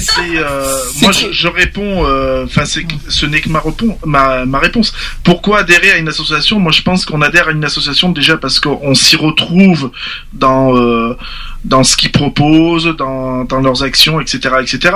C'est- 0.00 0.36
euh, 0.38 0.76
moi, 1.02 1.12
je, 1.12 1.32
je 1.32 1.48
réponds. 1.48 2.04
euh, 2.06 2.44
Enfin, 2.44 2.64
ce 2.64 3.26
n'est 3.26 3.40
que 3.40 3.48
ma, 3.48 3.58
repon- 3.60 3.96
ma 4.04 4.44
ma 4.46 4.58
réponse. 4.58 4.92
Pourquoi 5.24 5.60
adhérer 5.60 5.92
à 5.92 5.96
une 5.98 6.08
association? 6.08 6.58
Moi, 6.60 6.72
je 6.72 6.82
pense 6.82 7.04
qu'on 7.04 7.20
adhère 7.22 7.48
à 7.48 7.52
une 7.52 7.64
association 7.64 8.10
déjà 8.10 8.36
parce 8.36 8.60
qu'on 8.60 8.94
s'y 8.94 9.16
retrouve 9.16 9.90
dans 10.32 10.76
euh, 10.76 11.16
dans 11.64 11.82
ce 11.84 11.96
qu'ils 11.96 12.12
proposent, 12.12 12.94
dans 12.96 13.44
dans 13.44 13.60
leurs 13.60 13.82
actions, 13.82 14.20
etc., 14.20 14.54
etc. 14.62 14.94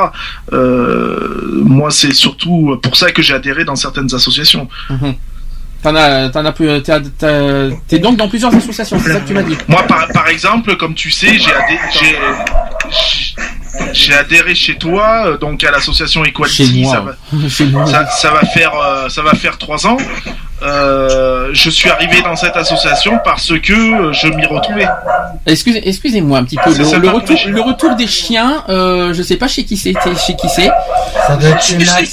Moi, 0.52 1.90
c'est 1.90 2.12
surtout 2.14 2.78
pour 2.82 2.96
ça 2.96 3.10
que 3.12 3.22
j'ai 3.22 3.34
adhéré 3.34 3.64
dans 3.64 3.76
certaines 3.76 4.14
associations. 4.14 4.68
Mhm. 4.90 5.14
T'en 5.82 5.96
as, 5.96 6.28
t'en 6.30 6.44
as 6.44 6.52
plus, 6.52 6.68
t'es 7.88 7.98
donc 7.98 8.16
dans 8.16 8.28
plusieurs 8.28 8.54
associations, 8.54 9.00
c'est 9.02 9.12
ça 9.14 9.18
que 9.20 9.26
tu 9.26 9.34
m'as 9.34 9.42
dit. 9.42 9.56
Moi, 9.66 9.82
par, 9.82 10.06
par 10.14 10.28
exemple, 10.28 10.76
comme 10.76 10.94
tu 10.94 11.10
sais, 11.10 11.36
j'ai 11.40 11.50
adhé- 11.50 11.80
j'ai- 11.92 13.34
j'ai- 13.92 14.14
adhéré 14.14 14.54
chez 14.54 14.76
toi, 14.76 15.24
euh, 15.26 15.38
donc 15.38 15.62
à 15.64 15.70
l'association 15.70 16.24
Equality. 16.24 16.66
Chez 16.66 16.82
moi, 16.82 16.92
ça, 16.94 17.00
va, 17.00 17.48
Chez 17.48 17.64
moi. 17.66 17.86
ça, 17.86 18.06
ça 18.06 18.30
va 18.30 18.40
faire, 18.40 18.72
euh, 18.74 19.08
ça 19.08 19.22
va 19.22 19.34
faire 19.34 19.58
trois 19.58 19.86
ans. 19.86 19.96
Euh, 20.62 21.50
je 21.52 21.70
suis 21.70 21.90
arrivé 21.90 22.22
dans 22.22 22.36
cette 22.36 22.56
association 22.56 23.18
parce 23.24 23.52
que 23.58 24.12
je 24.12 24.28
m'y 24.28 24.46
retrouvais. 24.46 24.86
Excusez, 25.46 25.86
excusez-moi 25.88 26.38
un 26.38 26.44
petit 26.44 26.56
peu. 26.56 26.70
Le, 26.72 27.10
retour, 27.60 27.90
le 27.90 27.96
des 27.96 28.06
chiens, 28.06 28.62
euh, 28.68 29.12
je 29.12 29.22
sais 29.22 29.36
pas 29.36 29.48
chez 29.48 29.64
qui 29.64 29.76
c'est, 29.76 29.92
chez 30.24 30.36
qui 30.36 30.48
c'est. 30.48 30.70
Ça 31.26 31.36
doit 31.36 31.50
être 31.50 31.78
Max. 31.78 32.10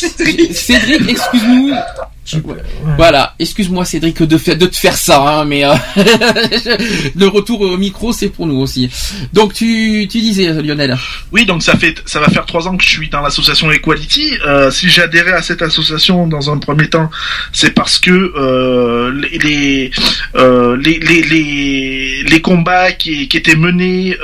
Cédric, 0.54 1.10
excuse-nous. 1.10 1.76
Voilà, 2.98 3.34
excuse-moi 3.40 3.86
Cédric 3.86 4.22
de, 4.24 4.38
fa- 4.38 4.56
de 4.56 4.66
te 4.66 4.76
faire 4.76 4.96
ça, 4.96 5.22
hein, 5.22 5.46
mais 5.46 5.66
euh, 5.66 5.74
le 7.16 7.28
retour 7.28 7.62
au 7.62 7.78
micro 7.78 8.12
c'est 8.14 8.30
pour 8.30 8.46
nous 8.48 8.58
aussi. 8.60 8.90
Donc 9.34 9.54
tu, 9.54 10.08
tu 10.10 10.20
disais 10.20 10.52
Lionel. 10.62 10.98
Oui, 11.32 11.46
donc 11.46 11.64
ça 11.64 11.76
fait, 11.78 11.96
ça 12.06 12.20
va 12.20 12.28
faire 12.30 12.46
trois 12.46 12.68
ans 12.68 12.76
que 12.78 12.84
je 12.84 12.90
suis 12.90 13.10
dans 13.10 13.22
l'association 13.22 13.72
Equality. 13.72 14.34
Euh, 14.46 14.72
si 14.72 14.90
j'ai 14.90 15.02
adhéré 15.04 15.32
à 15.32 15.42
cette 15.42 15.62
association 15.62 16.28
dans 16.28 16.52
un 16.52 16.58
premier 16.58 16.90
temps, 16.90 17.10
c'est 17.54 17.72
parce 17.74 18.00
que 18.00 18.12
euh, 18.12 19.12
les 19.14 19.38
les, 19.40 19.92
euh, 20.36 20.78
les 20.78 21.00
les 21.00 21.22
les 21.22 22.24
les 22.24 22.42
combats 22.42 22.92
qui, 22.92 23.28
qui 23.28 23.38
étaient 23.38 23.56
menés 23.56 24.18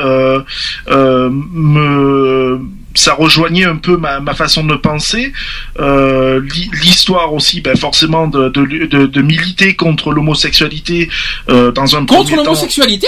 me 0.88 2.60
ça 2.96 3.14
rejoignait 3.14 3.66
un 3.66 3.76
peu 3.78 3.98
ma, 3.98 4.20
ma 4.20 4.34
façon 4.34 4.64
de 4.64 4.76
penser. 4.76 5.32
Euh, 5.80 6.42
l'hi- 6.54 6.70
L'histoire 6.82 7.34
aussi, 7.34 7.62
ben 7.62 7.76
forcément, 7.78 8.28
de, 8.28 8.50
de, 8.50 8.86
de, 8.88 9.06
de 9.06 9.22
militer 9.22 9.76
contre 9.76 10.12
l'homosexualité 10.12 11.10
euh, 11.50 11.72
dans 11.72 11.96
un 11.96 12.06
Contre 12.06 12.36
l'homosexualité 12.36 13.08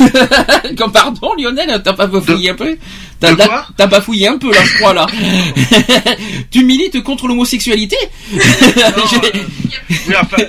Comme 0.78 0.92
pardon 0.92 1.32
Lionel, 1.38 1.80
t'as 1.84 1.92
pas 1.92 2.06
bafouillé 2.06 2.50
un 2.50 2.54
peu 2.54 2.76
T'as 3.20 3.34
quoi 3.34 3.66
t'as 3.76 3.86
bafouillé 3.86 4.28
un 4.28 4.38
peu 4.38 4.50
là, 4.50 4.60
je 4.64 4.76
crois 4.78 4.94
là. 4.94 5.06
tu 6.50 6.64
milites 6.64 7.02
contre 7.02 7.28
l'homosexualité 7.28 7.96
enfin, 10.20 10.42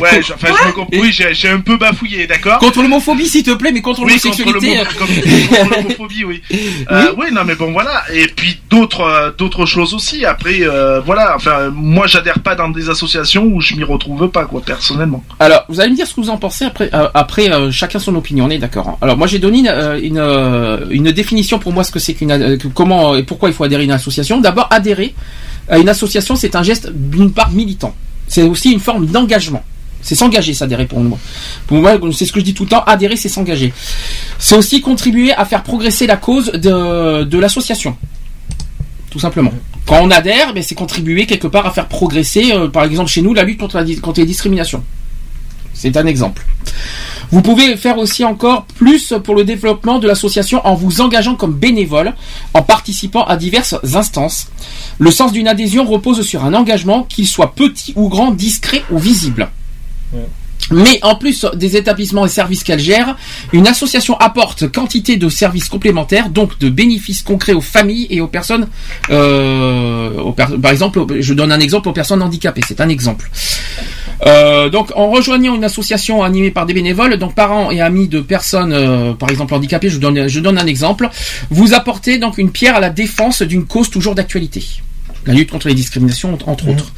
ouais, 0.00 0.22
je- 0.22 0.32
enfin, 0.32 0.48
je 0.62 0.68
me 0.68 0.72
comp- 0.72 0.88
oui, 0.92 1.10
j'ai 1.12 1.48
un 1.48 1.60
peu 1.60 1.76
bafouillé, 1.76 2.26
d'accord 2.26 2.58
Contre 2.58 2.82
l'homophobie 2.82 3.26
s'il 3.28 3.42
te 3.42 3.52
plaît, 3.52 3.70
mais 3.72 3.80
contre 3.80 4.02
Oui, 4.02 4.18
l'homosexualité. 4.22 4.78
contre 4.98 5.76
l'homophobie, 5.76 6.24
oui. 6.24 6.42
Euh, 6.90 7.12
oui, 7.18 7.26
non, 7.32 7.42
mais 7.44 7.54
bon, 7.54 7.72
voilà. 7.72 8.02
Et 8.12 8.26
puis 8.26 8.58
d'autres, 8.70 9.00
euh, 9.02 9.30
d'autres 9.36 9.66
choses 9.66 9.94
aussi. 9.94 10.24
Après, 10.24 10.58
euh, 10.62 11.00
voilà. 11.00 11.34
Enfin, 11.36 11.70
moi, 11.74 12.06
j'adhère 12.06 12.40
pas 12.40 12.54
dans 12.54 12.68
des 12.68 12.88
associations 12.88 13.44
où 13.44 13.60
je 13.60 13.74
m'y 13.74 13.84
retrouve 13.84 14.28
pas, 14.28 14.44
quoi, 14.44 14.60
personnellement. 14.62 15.22
Alors, 15.38 15.64
vous 15.68 15.80
allez 15.80 15.90
me 15.90 15.96
dire 15.96 16.06
ce 16.06 16.14
que 16.14 16.20
vous 16.20 16.30
en 16.30 16.36
pensez 16.38 16.64
après. 16.64 16.90
euh, 16.94 17.08
après, 17.14 17.48
chacun 17.70 17.98
son 17.98 18.14
opinion, 18.16 18.46
on 18.46 18.50
est 18.50 18.58
d'accord. 18.58 18.88
hein. 18.88 18.96
Alors, 19.02 19.16
moi, 19.16 19.26
j'ai 19.26 19.38
donné 19.38 19.58
une, 19.60 19.68
une, 20.02 20.86
une 20.90 21.12
définition 21.12 21.58
pour 21.58 21.72
moi 21.72 21.84
ce 21.84 21.90
que 21.92 21.98
c'est 21.98 22.14
qu'une, 22.14 22.58
comment 22.74 23.14
et 23.16 23.22
pourquoi 23.22 23.48
il 23.48 23.54
faut 23.54 23.64
adhérer 23.64 23.82
à 23.82 23.84
une 23.84 23.90
association. 23.92 24.40
D'abord, 24.40 24.68
adhérer 24.70 25.14
à 25.68 25.78
une 25.78 25.88
association, 25.88 26.34
c'est 26.36 26.56
un 26.56 26.62
geste 26.62 26.90
d'une 26.92 27.32
part 27.32 27.50
militant. 27.50 27.94
C'est 28.30 28.42
aussi 28.42 28.70
une 28.70 28.80
forme 28.80 29.06
d'engagement. 29.06 29.62
C'est 30.02 30.14
s'engager, 30.14 30.54
s'adhérer 30.54 30.86
pour 30.86 31.00
moi. 31.00 31.18
Pour 31.66 31.78
moi, 31.78 31.98
c'est 32.12 32.24
ce 32.24 32.32
que 32.32 32.40
je 32.40 32.44
dis 32.44 32.54
tout 32.54 32.62
le 32.62 32.70
temps. 32.70 32.82
Adhérer, 32.84 33.16
c'est 33.16 33.28
s'engager. 33.28 33.74
C'est 34.38 34.56
aussi 34.56 34.80
contribuer 34.80 35.32
à 35.32 35.44
faire 35.44 35.62
progresser 35.62 36.06
la 36.06 36.16
cause 36.16 36.46
de, 36.52 37.24
de 37.24 37.38
l'association. 37.38 37.96
Tout 39.10 39.18
simplement. 39.18 39.52
Quand 39.84 40.00
on 40.00 40.10
adhère, 40.10 40.54
ben, 40.54 40.62
c'est 40.62 40.76
contribuer 40.76 41.26
quelque 41.26 41.48
part 41.48 41.66
à 41.66 41.72
faire 41.72 41.88
progresser, 41.88 42.52
euh, 42.52 42.68
par 42.68 42.84
exemple 42.84 43.10
chez 43.10 43.20
nous, 43.20 43.34
la 43.34 43.42
lutte 43.42 43.58
contre, 43.58 43.78
la, 43.78 43.96
contre 43.96 44.20
les 44.20 44.26
discriminations. 44.26 44.84
C'est 45.74 45.96
un 45.96 46.06
exemple. 46.06 46.46
Vous 47.32 47.42
pouvez 47.42 47.76
faire 47.76 47.98
aussi 47.98 48.24
encore 48.24 48.64
plus 48.64 49.14
pour 49.22 49.36
le 49.36 49.44
développement 49.44 49.98
de 49.98 50.08
l'association 50.08 50.66
en 50.66 50.74
vous 50.74 51.00
engageant 51.00 51.36
comme 51.36 51.54
bénévole, 51.54 52.14
en 52.54 52.62
participant 52.62 53.24
à 53.24 53.36
diverses 53.36 53.76
instances. 53.94 54.48
Le 54.98 55.10
sens 55.10 55.32
d'une 55.32 55.46
adhésion 55.46 55.84
repose 55.84 56.22
sur 56.22 56.44
un 56.44 56.54
engagement, 56.54 57.04
qu'il 57.04 57.28
soit 57.28 57.54
petit 57.54 57.92
ou 57.94 58.08
grand, 58.08 58.32
discret 58.32 58.82
ou 58.90 58.98
visible. 58.98 59.48
Mais 60.70 60.98
en 61.02 61.14
plus 61.14 61.46
des 61.54 61.76
établissements 61.76 62.26
et 62.26 62.28
services 62.28 62.64
qu'elle 62.64 62.78
gère, 62.78 63.16
une 63.52 63.66
association 63.66 64.16
apporte 64.18 64.70
quantité 64.70 65.16
de 65.16 65.28
services 65.28 65.68
complémentaires, 65.68 66.30
donc 66.30 66.58
de 66.58 66.68
bénéfices 66.68 67.22
concrets 67.22 67.52
aux 67.52 67.60
familles 67.60 68.06
et 68.10 68.20
aux 68.20 68.28
personnes. 68.28 68.68
euh, 69.10 70.10
aux 70.18 70.32
par 70.32 70.70
exemple, 70.70 71.04
je 71.20 71.34
donne 71.34 71.52
un 71.52 71.60
exemple 71.60 71.88
aux 71.88 71.92
personnes 71.92 72.22
handicapées. 72.22 72.62
C'est 72.66 72.80
un 72.80 72.88
exemple. 72.88 73.30
Euh, 74.26 74.68
donc, 74.68 74.90
en 74.96 75.10
rejoignant 75.10 75.54
une 75.54 75.64
association 75.64 76.22
animée 76.22 76.50
par 76.50 76.66
des 76.66 76.74
bénévoles, 76.74 77.16
donc 77.16 77.34
parents 77.34 77.70
et 77.70 77.80
amis 77.80 78.08
de 78.08 78.20
personnes, 78.20 78.72
euh, 78.72 79.12
par 79.14 79.30
exemple 79.30 79.54
handicapées, 79.54 79.88
je 79.88 79.98
donne, 79.98 80.28
je 80.28 80.40
donne 80.40 80.58
un 80.58 80.66
exemple. 80.66 81.08
Vous 81.50 81.74
apportez 81.74 82.18
donc 82.18 82.38
une 82.38 82.50
pierre 82.50 82.76
à 82.76 82.80
la 82.80 82.90
défense 82.90 83.42
d'une 83.42 83.64
cause 83.64 83.90
toujours 83.90 84.14
d'actualité. 84.14 84.64
La 85.26 85.34
lutte 85.34 85.50
contre 85.50 85.68
les 85.68 85.74
discriminations, 85.74 86.32
entre 86.46 86.68
autres. 86.68 86.92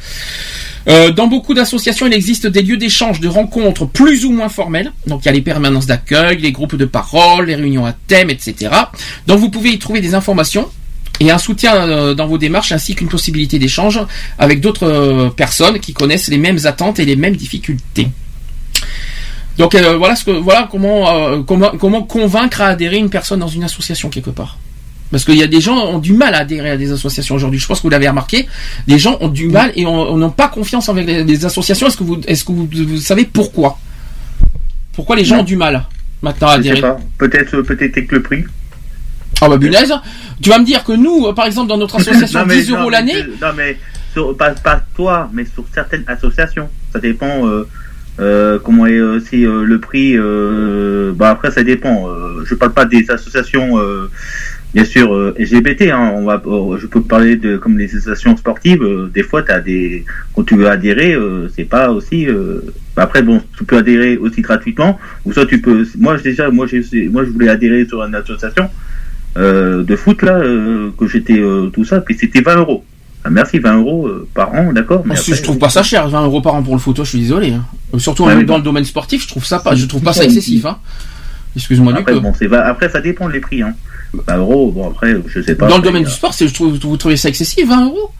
Euh, 0.87 1.11
dans 1.11 1.27
beaucoup 1.27 1.53
d'associations, 1.53 2.07
il 2.07 2.13
existe 2.13 2.47
des 2.47 2.61
lieux 2.61 2.77
d'échange, 2.77 3.19
de 3.19 3.27
rencontres 3.27 3.85
plus 3.85 4.25
ou 4.25 4.31
moins 4.31 4.49
formels. 4.49 4.91
Donc 5.07 5.21
il 5.23 5.25
y 5.25 5.29
a 5.29 5.31
les 5.31 5.41
permanences 5.41 5.85
d'accueil, 5.85 6.37
les 6.37 6.51
groupes 6.51 6.75
de 6.75 6.85
parole, 6.85 7.47
les 7.47 7.55
réunions 7.55 7.85
à 7.85 7.93
thème, 7.93 8.29
etc. 8.29 8.71
Donc 9.27 9.39
vous 9.39 9.49
pouvez 9.49 9.71
y 9.71 9.79
trouver 9.79 10.01
des 10.01 10.15
informations 10.15 10.69
et 11.19 11.31
un 11.31 11.37
soutien 11.37 11.75
euh, 11.75 12.13
dans 12.13 12.27
vos 12.27 12.37
démarches 12.37 12.71
ainsi 12.71 12.95
qu'une 12.95 13.07
possibilité 13.07 13.59
d'échange 13.59 13.99
avec 14.39 14.61
d'autres 14.61 14.87
euh, 14.87 15.29
personnes 15.29 15.79
qui 15.79 15.93
connaissent 15.93 16.27
les 16.27 16.37
mêmes 16.37 16.59
attentes 16.65 16.99
et 16.99 17.05
les 17.05 17.15
mêmes 17.15 17.35
difficultés. 17.35 18.09
Donc 19.57 19.75
euh, 19.75 19.97
voilà 19.97 20.15
ce 20.15 20.25
que 20.25 20.31
voilà 20.31 20.67
comment 20.69 21.09
euh, 21.09 21.41
comment 21.43 21.71
comment 21.79 22.03
convaincre 22.03 22.61
à 22.61 22.67
adhérer 22.67 22.97
une 22.97 23.09
personne 23.09 23.39
dans 23.39 23.47
une 23.47 23.63
association 23.63 24.09
quelque 24.09 24.31
part. 24.31 24.57
Parce 25.13 25.25
qu'il 25.25 25.35
y 25.37 25.43
a 25.43 25.47
des 25.47 25.61
gens 25.61 25.75
qui 25.77 25.93
ont 25.93 25.99
du 25.99 26.13
mal 26.13 26.33
à 26.33 26.39
adhérer 26.39 26.71
à 26.71 26.75
des 26.77 26.91
associations 26.91 27.35
aujourd'hui. 27.35 27.59
Je 27.59 27.67
pense 27.67 27.77
que 27.77 27.83
vous 27.83 27.89
l'avez 27.91 28.09
remarqué. 28.09 28.47
Des 28.87 28.97
gens 28.97 29.15
ont 29.21 29.27
du 29.29 29.47
mal 29.47 29.71
et 29.75 29.85
on- 29.85 30.11
on 30.11 30.17
n'ont 30.17 30.31
pas 30.31 30.47
confiance 30.47 30.89
avec 30.89 31.05
les, 31.05 31.23
les 31.23 31.45
associations. 31.45 31.85
Est-ce 31.85 31.97
que 31.97 32.03
vous 32.03 32.19
est-ce 32.27 32.43
que 32.43 32.51
vous, 32.51 32.67
vous 32.73 32.97
savez 32.97 33.23
pourquoi? 33.23 33.77
Pourquoi 34.93 35.15
les 35.15 35.23
gens 35.23 35.39
ont 35.41 35.43
du 35.43 35.55
mal 35.55 35.83
maintenant 36.23 36.47
à 36.47 36.57
Je 36.57 36.63
sais 36.63 36.69
adhérer? 36.71 36.81
pas. 36.81 36.97
Peut-être, 37.19 37.53
euh, 37.55 37.63
peut-être 37.63 37.95
avec 37.97 38.11
le 38.11 38.21
prix. 38.23 38.43
Ah 39.41 39.49
bah 39.49 39.57
punaise 39.59 39.93
Tu 40.41 40.49
vas 40.49 40.57
me 40.57 40.65
dire 40.65 40.83
que 40.83 40.93
nous, 40.93 41.27
euh, 41.27 41.33
par 41.33 41.45
exemple, 41.45 41.69
dans 41.69 41.77
notre 41.77 41.95
association, 41.99 42.39
Non, 42.39 42.45
mais- 42.47 42.61
10 42.61 42.71
non, 42.71 42.79
euros 42.81 42.89
l'année, 42.89 43.23
Non, 43.39 43.49
mais 43.55 43.77
sur- 44.13 44.35
pas, 44.35 44.49
pas 44.51 44.81
toi, 44.95 45.29
mais 45.31 45.45
sur 45.45 45.63
certaines 45.73 46.05
associations. 46.07 46.69
Ça 46.91 46.99
dépend 46.99 47.47
euh, 47.47 47.67
euh, 48.19 48.57
comment 48.63 48.85
est 48.87 48.99
aussi 48.99 49.45
euh, 49.45 49.63
le 49.63 49.79
prix. 49.79 50.15
Bah 51.17 51.29
après, 51.29 51.51
ça 51.51 51.63
dépend. 51.63 52.07
Je 52.45 52.55
parle 52.55 52.73
pas 52.73 52.85
des 52.85 53.05
associations, 53.11 53.77
bien 54.73 54.85
sûr 54.85 55.13
euh, 55.13 55.35
LGBT. 55.37 55.91
Hein, 55.91 56.13
on 56.15 56.25
va, 56.25 56.41
euh, 56.45 56.77
je 56.79 56.87
peux 56.87 57.01
parler 57.01 57.35
de 57.35 57.57
comme 57.57 57.77
les 57.77 57.85
associations 57.95 58.35
sportives. 58.37 58.81
euh, 58.83 59.09
des 59.13 59.23
fois, 59.23 59.43
t'as 59.43 59.59
des 59.59 60.05
quand 60.35 60.43
tu 60.43 60.55
veux 60.55 60.67
adhérer, 60.69 61.13
euh, 61.13 61.49
c'est 61.55 61.63
pas 61.65 61.91
aussi. 61.91 62.27
euh, 62.27 62.61
après, 62.95 63.21
bon, 63.23 63.41
tu 63.57 63.63
peux 63.63 63.77
adhérer 63.77 64.17
aussi 64.17 64.41
gratuitement, 64.41 64.99
ou 65.25 65.33
soit 65.33 65.45
tu 65.45 65.59
peux. 65.61 65.85
Moi, 65.97 66.17
déjà, 66.17 66.49
moi, 66.49 66.67
j'ai, 66.67 66.83
moi, 67.09 67.23
je 67.25 67.29
voulais 67.31 67.49
adhérer 67.49 67.85
sur 67.87 68.03
une 68.03 68.13
association 68.15 68.69
euh, 69.37 69.83
de 69.83 69.95
foot 69.95 70.21
là, 70.21 70.37
euh, 70.37 70.89
que 70.97 71.07
j'étais 71.07 71.39
euh, 71.39 71.67
tout 71.73 71.83
ça, 71.85 72.01
puis 72.01 72.15
c'était 72.19 72.41
20 72.41 72.57
euros. 72.57 72.83
Ah, 73.25 73.29
merci, 73.29 73.57
20 73.57 73.77
euros 73.77 74.05
euh, 74.07 74.27
par 74.33 74.53
an, 74.53 74.73
d'accord. 74.73 75.01
mais 75.05 75.13
Moi, 75.13 75.17
après- 75.17 75.33
je 75.35 75.41
trouve 75.41 75.57
pas 75.57 75.69
ça 75.69 75.81
cher, 75.81 76.07
20 76.09 76.23
euros 76.25 76.41
par 76.41 76.55
an 76.55 76.61
pour 76.61 76.73
le 76.75 76.79
photo, 76.79 77.03
je 77.03 77.09
suis 77.11 77.19
désolé. 77.19 77.51
hein. 77.53 77.63
Surtout 77.97 78.25
Ouais, 78.25 78.33
euh, 78.33 78.37
mais 78.37 78.43
dans 78.43 78.53
bon. 78.55 78.57
le 78.59 78.63
domaine 78.65 78.83
sportif, 78.83 79.23
je 79.23 79.27
trouve 79.29 79.45
ça 79.45 79.59
pas, 79.59 79.73
je 79.75 79.85
trouve 79.85 80.03
pas 80.03 80.13
ça 80.13 80.25
excessif. 80.25 80.65
Hein. 80.65 80.77
Excuse-moi 81.55 81.93
du 81.93 81.99
Après, 81.99 82.19
bon, 82.19 82.33
c'est 82.37 82.47
va- 82.47 82.65
après, 82.67 82.89
ça 82.89 82.99
dépend 83.01 83.29
des 83.29 83.39
prix. 83.39 83.61
Hein. 83.61 83.73
20 84.13 84.37
euros, 84.37 84.71
bon, 84.71 84.87
après, 84.89 85.15
je 85.27 85.41
sais 85.41 85.55
pas. 85.55 85.67
Dans 85.67 85.77
le 85.77 85.83
domaine 85.83 86.03
euh, 86.03 86.07
du 86.07 86.11
sport, 86.11 86.33
c'est, 86.33 86.47
je 86.47 86.53
trouve, 86.53 86.77
vous 86.77 86.97
trouvez 86.97 87.17
ça 87.17 87.29
excessif, 87.29 87.67
20 87.67 87.85
euros? 87.85 88.11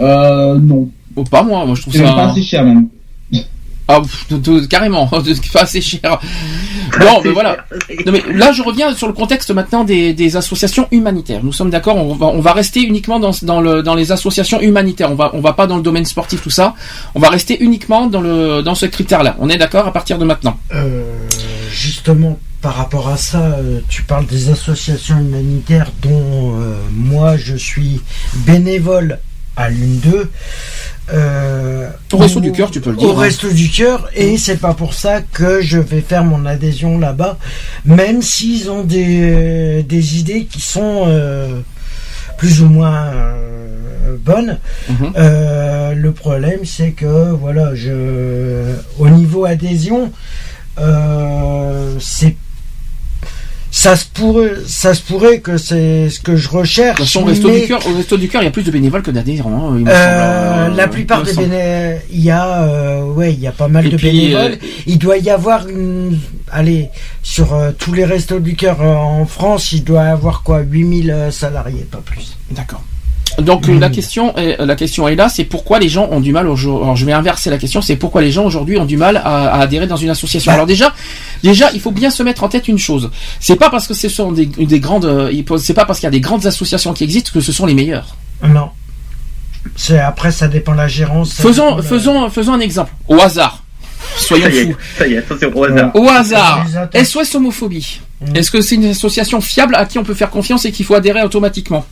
Euh, 0.00 0.58
non. 0.58 0.88
Oh, 1.16 1.24
pas 1.24 1.42
moi, 1.42 1.64
moi 1.66 1.74
je 1.74 1.82
trouve 1.82 1.92
C'est 1.94 2.00
ça. 2.00 2.04
même 2.06 2.14
pas 2.14 2.30
assez 2.30 2.42
cher, 2.42 2.64
même. 2.64 2.88
Ah, 3.90 4.00
pff, 4.02 4.28
de- 4.28 4.36
de- 4.60 4.66
carrément, 4.66 5.06
pas 5.52 5.60
assez 5.62 5.80
cher. 5.80 6.20
Bon, 7.00 7.20
mais 7.24 7.30
voilà. 7.30 7.56
Non, 8.06 8.12
mais 8.12 8.22
là, 8.32 8.52
je 8.52 8.62
reviens 8.62 8.94
sur 8.94 9.06
le 9.06 9.12
contexte 9.12 9.50
maintenant 9.50 9.84
des, 9.84 10.12
des 10.12 10.36
associations 10.36 10.86
humanitaires. 10.90 11.40
Nous 11.42 11.52
sommes 11.52 11.70
d'accord, 11.70 11.96
on 11.96 12.14
va, 12.14 12.26
on 12.26 12.40
va 12.40 12.52
rester 12.52 12.82
uniquement 12.82 13.18
dans, 13.18 13.30
dans, 13.42 13.60
le, 13.60 13.82
dans 13.82 13.94
les 13.94 14.12
associations 14.12 14.60
humanitaires. 14.60 15.10
On 15.10 15.14
va, 15.14 15.30
on 15.34 15.40
va 15.40 15.52
pas 15.54 15.66
dans 15.66 15.76
le 15.76 15.82
domaine 15.82 16.04
sportif, 16.04 16.42
tout 16.42 16.50
ça. 16.50 16.74
On 17.14 17.20
va 17.20 17.28
rester 17.30 17.62
uniquement 17.62 18.06
dans, 18.06 18.20
le, 18.20 18.62
dans 18.62 18.74
ce 18.74 18.86
critère-là. 18.86 19.36
On 19.38 19.48
est 19.48 19.58
d'accord 19.58 19.86
à 19.86 19.92
partir 19.92 20.18
de 20.18 20.24
maintenant. 20.24 20.58
Euh, 20.74 21.02
justement, 21.70 22.38
par 22.62 22.74
rapport 22.76 23.08
à 23.08 23.16
ça, 23.16 23.40
euh, 23.58 23.80
tu 23.88 24.02
parles 24.02 24.26
des 24.26 24.50
associations 24.50 25.18
humanitaires 25.18 25.90
dont 26.02 26.58
euh, 26.60 26.74
moi 26.92 27.36
je 27.36 27.54
suis 27.56 28.00
bénévole 28.34 29.18
à 29.56 29.68
l'une 29.70 29.98
d'eux. 30.00 30.30
Euh, 31.12 31.88
Au 32.12 32.18
Resto 32.18 32.40
du 32.40 32.52
Cœur, 32.52 32.70
tu 32.70 32.80
peux 32.80 32.90
le 32.90 32.96
dire, 32.96 33.08
Au 33.08 33.12
hein. 33.12 33.22
Resto 33.22 33.50
du 33.50 33.68
Cœur, 33.70 34.08
et 34.14 34.36
c'est 34.36 34.56
pas 34.58 34.74
pour 34.74 34.94
ça 34.94 35.20
que 35.20 35.60
je 35.60 35.78
vais 35.78 36.00
faire 36.00 36.24
mon 36.24 36.44
adhésion 36.46 36.98
là-bas, 36.98 37.38
même 37.84 38.22
s'ils 38.22 38.70
ont 38.70 38.84
des, 38.84 39.82
des 39.82 40.18
idées 40.18 40.44
qui 40.44 40.60
sont 40.60 41.04
euh, 41.06 41.60
plus 42.36 42.62
ou 42.62 42.68
moins 42.68 43.06
euh, 43.06 44.16
bonnes. 44.20 44.58
Mhm. 44.88 45.12
Euh, 45.16 45.94
le 45.94 46.12
problème, 46.12 46.60
c'est 46.64 46.90
que 46.90 47.30
voilà, 47.30 47.74
je, 47.74 48.74
au 48.98 49.08
niveau 49.08 49.44
adhésion, 49.44 50.12
c'est 51.98 52.36
ça 53.70 53.96
se 53.96 54.06
pourrait, 54.06 54.52
ça 54.66 54.94
se 54.94 55.02
pourrait 55.02 55.40
que 55.40 55.56
c'est 55.58 56.08
ce 56.10 56.20
que 56.20 56.36
je 56.36 56.48
recherche. 56.48 56.98
Façon, 57.00 57.22
au 57.22 57.24
Resto 57.26 57.48
mais, 57.50 57.60
du 57.60 57.66
Cœur, 57.68 57.86
au 57.86 57.94
Resto 57.96 58.16
du 58.16 58.28
Cœur, 58.28 58.42
il 58.42 58.46
y 58.46 58.48
a 58.48 58.50
plus 58.50 58.62
de 58.62 58.70
bénévoles 58.70 59.02
que 59.02 59.10
d'adhérents. 59.10 59.70
hein, 59.72 59.76
il 59.78 59.84
me 59.84 59.90
euh, 59.90 60.64
semble, 60.64 60.72
euh, 60.72 60.76
la 60.76 60.88
plupart 60.88 61.20
il 61.20 61.26
me 61.26 61.30
des 61.30 61.36
bénévoles, 61.48 62.00
il 62.10 62.20
y 62.20 62.30
a, 62.30 62.62
euh, 62.62 63.02
ouais, 63.04 63.32
il 63.34 63.40
y 63.40 63.46
a 63.46 63.52
pas 63.52 63.68
mal 63.68 63.86
Et 63.86 63.90
de 63.90 63.96
puis, 63.96 64.10
bénévoles. 64.10 64.52
euh, 64.52 64.66
il 64.86 64.98
doit 64.98 65.18
y 65.18 65.30
avoir 65.30 65.68
une, 65.68 66.18
allez, 66.50 66.88
sur 67.22 67.54
euh, 67.54 67.70
tous 67.76 67.92
les 67.92 68.04
restos 68.04 68.40
du 68.40 68.56
cœur 68.56 68.80
euh, 68.80 68.94
en 68.94 69.26
France, 69.26 69.72
il 69.72 69.84
doit 69.84 70.04
y 70.04 70.08
avoir 70.08 70.42
quoi, 70.42 70.60
8000 70.60 71.10
euh, 71.10 71.30
salariés, 71.30 71.86
pas 71.90 72.00
plus. 72.04 72.36
D'accord. 72.50 72.82
Donc 73.38 73.68
euh, 73.68 73.78
la 73.78 73.88
question 73.88 74.36
est, 74.36 74.56
la 74.64 74.74
question 74.74 75.06
est 75.06 75.14
là, 75.14 75.28
c'est 75.28 75.44
pourquoi 75.44 75.78
les 75.78 75.88
gens 75.88 76.08
ont 76.10 76.20
du 76.20 76.32
mal 76.32 76.48
aujourd'hui. 76.48 76.82
Alors 76.84 76.96
je 76.96 77.04
vais 77.06 77.12
inverser 77.12 77.50
la 77.50 77.58
question, 77.58 77.80
c'est 77.80 77.94
pourquoi 77.96 78.20
les 78.20 78.32
gens 78.32 78.44
aujourd'hui 78.44 78.78
ont 78.78 78.84
du 78.84 78.96
mal 78.96 79.16
à, 79.16 79.52
à 79.52 79.60
adhérer 79.60 79.86
dans 79.86 79.96
une 79.96 80.10
association. 80.10 80.50
Alors 80.50 80.66
déjà, 80.66 80.92
déjà 81.44 81.70
il 81.72 81.80
faut 81.80 81.92
bien 81.92 82.10
se 82.10 82.22
mettre 82.24 82.42
en 82.42 82.48
tête 82.48 82.66
une 82.68 82.78
chose. 82.78 83.10
C'est 83.38 83.56
pas 83.56 83.70
parce 83.70 83.86
que 83.86 83.94
ce 83.94 84.08
sont 84.08 84.32
des, 84.32 84.46
des 84.46 84.80
grandes, 84.80 85.30
c'est 85.58 85.74
pas 85.74 85.84
parce 85.84 86.00
qu'il 86.00 86.06
y 86.06 86.08
a 86.08 86.10
des 86.12 86.20
grandes 86.20 86.46
associations 86.46 86.92
qui 86.92 87.04
existent 87.04 87.30
que 87.32 87.40
ce 87.40 87.52
sont 87.52 87.66
les 87.66 87.74
meilleures. 87.74 88.16
Non. 88.42 88.70
C'est 89.76 89.98
après, 89.98 90.32
ça 90.32 90.48
dépend 90.48 90.72
de 90.72 90.78
la 90.78 90.88
gérance. 90.88 91.30
ça 91.30 91.42
Faisons, 91.42 91.76
de- 91.76 91.82
faisons, 91.82 92.30
faisons 92.30 92.54
un 92.54 92.60
exemple. 92.60 92.92
Au 93.06 93.20
hasard. 93.20 93.62
Soyons 94.16 94.44
Ça 94.46 94.50
y 94.50 94.56
est, 94.58 94.64
fous. 94.66 94.76
ça 94.98 95.06
y 95.06 95.12
est, 95.14 95.18
attention 95.18 95.50
au 95.54 95.64
hasard. 95.64 95.90
Au 95.94 96.08
hasard. 96.08 96.66
SOS 97.04 97.34
homophobie. 97.34 98.00
Est-ce 98.34 98.50
que 98.50 98.60
c'est 98.60 98.76
une 98.76 98.86
association 98.86 99.40
fiable 99.40 99.74
à 99.74 99.84
qui 99.86 99.98
on 99.98 100.04
peut 100.04 100.14
faire 100.14 100.30
confiance 100.30 100.64
et 100.64 100.72
qu'il 100.72 100.86
faut 100.86 100.94
adhérer 100.94 101.22
automatiquement? 101.22 101.84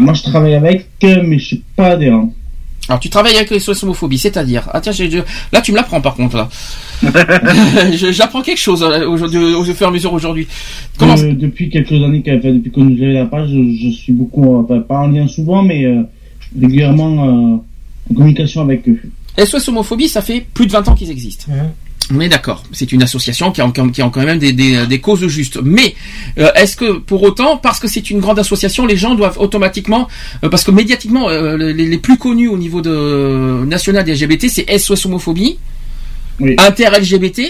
Moi, 0.00 0.14
je 0.14 0.22
travaille 0.22 0.54
avec, 0.54 0.86
euh, 1.04 1.22
mais 1.24 1.38
je 1.38 1.44
suis 1.46 1.62
pas 1.76 1.88
adhérent. 1.92 2.32
Alors 2.86 3.00
tu 3.00 3.08
travailles 3.08 3.36
avec 3.36 3.48
les 3.50 3.82
homophobie, 3.82 4.18
c'est-à-dire 4.18 4.68
ah 4.74 4.78
tiens 4.78 4.92
j'ai- 4.92 5.10
je- 5.10 5.20
là 5.54 5.62
tu 5.62 5.72
me 5.72 5.76
l'apprends 5.78 6.02
par 6.02 6.14
contre 6.14 6.36
là. 6.36 6.50
Je- 7.02 8.12
J'apprends 8.12 8.42
quelque 8.42 8.60
chose 8.60 8.82
euh, 8.82 9.08
aujourd'hui 9.08 9.38
au 9.54 9.64
fur 9.64 9.86
et 9.86 9.88
à 9.88 9.90
mesure 9.90 10.12
aujourd'hui. 10.12 10.46
Comment 10.98 11.16
Euh, 11.16 11.32
depuis 11.32 11.70
quelques 11.70 11.92
années, 11.92 12.22
depuis 12.22 12.70
que 12.70 12.80
nous 12.80 13.02
avons 13.02 13.12
la 13.14 13.24
page, 13.24 13.48
je, 13.48 13.86
je 13.86 13.88
suis 13.90 14.12
beaucoup, 14.12 14.58
euh, 14.70 14.80
pas- 14.80 14.98
en 14.98 15.06
lien 15.06 15.26
souvent, 15.26 15.62
mais 15.62 15.86
euh, 15.86 16.02
régulièrement 16.60 17.24
euh, 17.24 17.56
en 18.10 18.14
communication 18.14 18.60
avec 18.60 18.86
eux. 18.86 19.00
SOS 19.38 19.68
homophobie 19.68 20.08
ça 20.08 20.20
fait 20.20 20.44
plus 20.52 20.66
de 20.66 20.72
20 20.72 20.86
ans 20.88 20.94
qu'ils 20.94 21.10
existent. 21.10 21.46
Est 22.20 22.28
d'accord. 22.28 22.62
C'est 22.72 22.92
une 22.92 23.02
association 23.02 23.50
qui 23.50 23.60
a, 23.60 23.68
qui 23.70 24.02
a 24.02 24.10
quand 24.10 24.24
même 24.24 24.38
des, 24.38 24.52
des- 24.52 24.86
des 24.86 25.00
causes 25.00 25.26
justes. 25.26 25.58
Mais 25.62 25.94
euh, 26.38 26.50
est-ce 26.54 26.76
que 26.76 26.98
pour 26.98 27.22
autant, 27.22 27.56
parce 27.56 27.80
que 27.80 27.88
c'est 27.88 28.10
une 28.10 28.20
grande 28.20 28.38
association, 28.38 28.84
les 28.86 28.96
gens 28.96 29.14
doivent 29.14 29.38
automatiquement, 29.38 30.06
euh, 30.44 30.48
parce 30.50 30.64
que 30.64 30.70
médiatiquement, 30.70 31.28
euh, 31.30 31.56
les, 31.56 31.72
les 31.86 31.98
plus 31.98 32.18
connus 32.18 32.48
au 32.48 32.58
niveau 32.58 32.80
de 32.82 33.64
national 33.66 34.04
des 34.04 34.14
LGBT, 34.14 34.48
c'est 34.48 34.78
SOS 34.78 35.06
homophobie, 35.06 35.58
Inter 36.58 36.88
LGBT. 37.00 37.40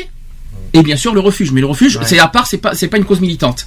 Et 0.76 0.82
bien 0.82 0.97
sûr 0.97 1.14
le 1.14 1.20
refuge, 1.20 1.52
mais 1.52 1.60
le 1.60 1.68
refuge 1.68 2.01
c'est 2.02 2.18
à 2.18 2.26
part, 2.26 2.48
c'est 2.48 2.59
pas 2.59 2.74
c'est 2.74 2.89
pas 2.89 2.97
une 2.97 3.05
cause 3.05 3.20
militante. 3.20 3.64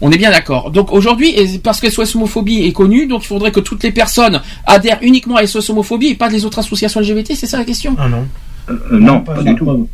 On 0.00 0.10
est 0.10 0.16
bien 0.16 0.30
d'accord. 0.30 0.70
Donc 0.70 0.90
aujourd'hui, 0.90 1.34
parce 1.62 1.80
que 1.80 1.90
SOS 1.90 2.16
homophobie 2.16 2.64
est 2.64 2.72
connue, 2.72 3.06
donc 3.06 3.24
il 3.24 3.26
faudrait 3.26 3.52
que 3.52 3.60
toutes 3.60 3.82
les 3.84 3.90
personnes 3.92 4.40
adhèrent 4.66 4.98
uniquement 5.02 5.36
à 5.36 5.46
SOS 5.46 5.68
homophobie 5.68 6.08
et 6.08 6.14
pas 6.14 6.30
les 6.30 6.46
autres 6.46 6.58
associations 6.58 7.00
LGBT. 7.00 7.32
C'est 7.34 7.46
ça 7.46 7.58
la 7.58 7.64
question? 7.64 7.94
Ah 7.98 8.08
non. 8.08 8.26
Euh, 8.70 8.74
non, 8.98 9.20
pas 9.20 9.42
du 9.42 9.54
tout. 9.54 9.86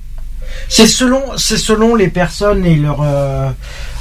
C'est 0.69 0.87
selon, 0.87 1.23
c'est 1.37 1.57
selon 1.59 1.95
les 1.95 2.09
personnes 2.09 2.65
et 2.65 2.77
leur 2.77 3.01
euh, 3.03 3.49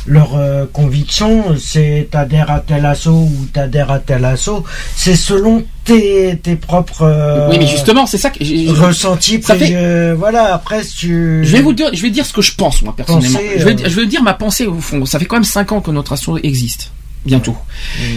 leur 0.08 0.36
euh, 0.36 0.66
conviction. 0.72 1.56
C'est 1.60 2.08
t'adhères 2.12 2.50
à 2.52 2.60
tel 2.60 2.86
assaut 2.86 3.12
ou 3.30 3.48
t'adhères 3.54 3.92
à 3.92 4.00
tel 4.00 4.26
assaut. 4.26 4.64
C'est 4.96 5.16
selon 5.16 5.64
tes 5.86 6.38
tes 6.42 6.56
propres. 6.56 7.04
euh, 7.04 7.50
Oui, 7.50 7.58
mais 7.60 7.68
justement, 7.68 8.06
c'est 8.06 8.18
ça 8.18 8.30
que 8.30 8.38
j'ai- 8.44 8.66
j'ai- 8.68 8.72
ressentis. 8.72 9.42
ça 9.42 9.54
fait- 9.56 9.60
préjugés. 9.66 10.14
Voilà. 10.14 10.54
Après, 10.54 10.84
si 10.84 10.96
tu. 10.96 11.42
Je 11.44 11.52
vais 11.52 11.62
vous 11.62 11.74
dire, 11.74 11.90
je 11.94 12.02
vais 12.02 12.10
dire 12.10 12.26
ce 12.26 12.34
que 12.34 12.42
je 12.42 12.54
pense 12.56 12.82
moi 12.82 12.94
personnellement. 12.96 13.40
Je, 13.58 13.64
vais, 13.66 13.74
euh, 13.74 13.90
je 13.90 13.96
vais 14.00 14.08
dire 14.08 14.24
ma 14.24 14.34
pensée 14.34 14.66
au 14.68 14.80
fond. 14.80 15.06
Ça 15.06 15.20
fait 15.20 15.26
quand 15.26 15.36
même 15.38 15.44
5 15.44 15.72
ans 15.72 15.82
que 15.82 15.92
notre 15.92 16.14
asso 16.14 16.38
existe. 16.44 16.92
Bientôt. 17.24 17.56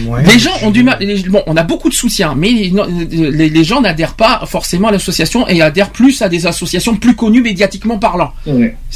Ouais. 0.07 0.23
les 0.23 0.39
gens 0.39 0.51
ont 0.63 0.71
du 0.71 0.81
mal. 0.81 0.97
les- 0.99 1.21
Bon, 1.29 1.43
on 1.45 1.55
a 1.55 1.63
beaucoup 1.63 1.89
de 1.89 1.93
soutien, 1.93 2.33
mais 2.35 2.49
les, 2.49 3.49
les- 3.49 3.63
gens 3.63 3.79
n'adhèrent 3.81 4.15
pas 4.15 4.43
forcément 4.47 4.87
à 4.87 4.91
l'association 4.91 5.47
et 5.47 5.61
adhèrent 5.61 5.91
plus 5.91 6.21
à 6.23 6.29
des 6.29 6.47
associations 6.47 6.95
plus 6.95 7.15
connues 7.15 7.41
médiatiquement 7.43 7.99
parlant. 7.99 8.33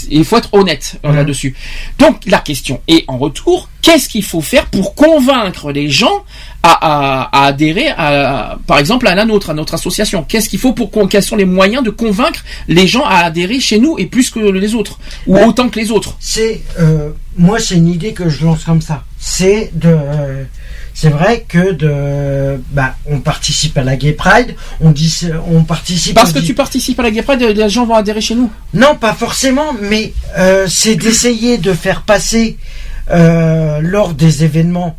Il 0.10 0.26
faut 0.26 0.38
être 0.38 0.54
honnête 0.54 0.96
euh, 1.06 1.14
là-dessus. 1.14 1.56
Donc 2.00 2.22
la 2.26 2.40
question 2.40 2.82
est 2.88 3.04
en 3.08 3.18
retour, 3.20 3.70
qu'est-ce 3.84 4.10
qu'il 4.10 4.24
faut 4.24 4.42
faire 4.42 4.66
pour 4.68 4.96
convaincre 4.96 5.72
les 5.72 5.90
gens 5.90 6.24
à, 6.64 6.72
à- 6.72 7.30
à 7.44 7.46
adhérer, 7.48 7.90
à, 7.96 8.58
par 8.68 8.80
exemple, 8.80 9.08
à 9.08 9.14
la 9.16 9.26
nôtre, 9.26 9.50
à 9.52 9.54
notre 9.54 9.76
association? 9.76 10.24
Qu'est-ce 10.28 10.50
qu'il 10.50 10.60
faut 10.60 10.74
pour 10.74 10.90
quels 11.08 11.24
sont 11.24 11.36
les 11.36 11.46
moyens 11.46 11.84
de 11.84 11.90
convaincre 11.92 12.44
les 12.68 12.88
gens 12.88 13.04
à 13.06 13.18
adhérer 13.26 13.60
chez 13.60 13.80
nous 13.80 13.98
et 14.00 14.06
plus 14.08 14.30
que 14.32 14.40
les 14.40 14.74
autres 14.76 15.00
ou 15.28 15.38
autant 15.38 15.70
que 15.70 15.80
les 15.80 15.92
autres? 15.92 16.16
C'est 16.20 16.62
euh, 16.80 17.12
moi, 17.40 17.58
c'est 17.60 17.76
une 17.76 17.88
idée 17.88 18.14
que 18.14 18.30
je 18.30 18.46
lance 18.46 18.64
comme 18.66 18.82
ça. 18.82 19.04
C'est 19.18 19.72
de. 19.74 19.88
euh, 19.90 20.44
c'est 20.94 21.10
vrai 21.10 21.46
que 21.48 21.72
de. 21.72 22.62
Bah, 22.72 22.96
on 23.06 23.20
participe 23.22 23.78
à 23.78 23.84
la 23.84 23.96
Gay 23.96 24.12
Pride. 24.12 24.56
On 24.82 24.92
dit. 24.92 25.12
On 25.48 25.64
participe. 25.64 26.14
Parce 26.16 26.32
on 26.32 26.34
que 26.34 26.40
dit- 26.40 26.48
tu 26.48 26.54
participes 26.54 27.00
à 27.00 27.04
la 27.04 27.12
Gay 27.12 27.22
Pride, 27.24 27.42
les 27.42 27.70
gens 27.70 27.86
vont 27.86 27.96
adhérer 27.96 28.22
chez 28.22 28.36
nous. 28.36 28.52
Non, 28.74 28.96
pas 28.96 29.14
forcément, 29.14 29.74
mais 29.82 30.14
euh, 30.38 30.68
c'est 30.68 30.96
d'essayer 30.96 31.58
de 31.58 31.74
faire 31.74 32.02
passer 32.04 32.58
euh, 33.12 33.80
lors 33.82 34.14
des 34.14 34.44
événements 34.44 34.96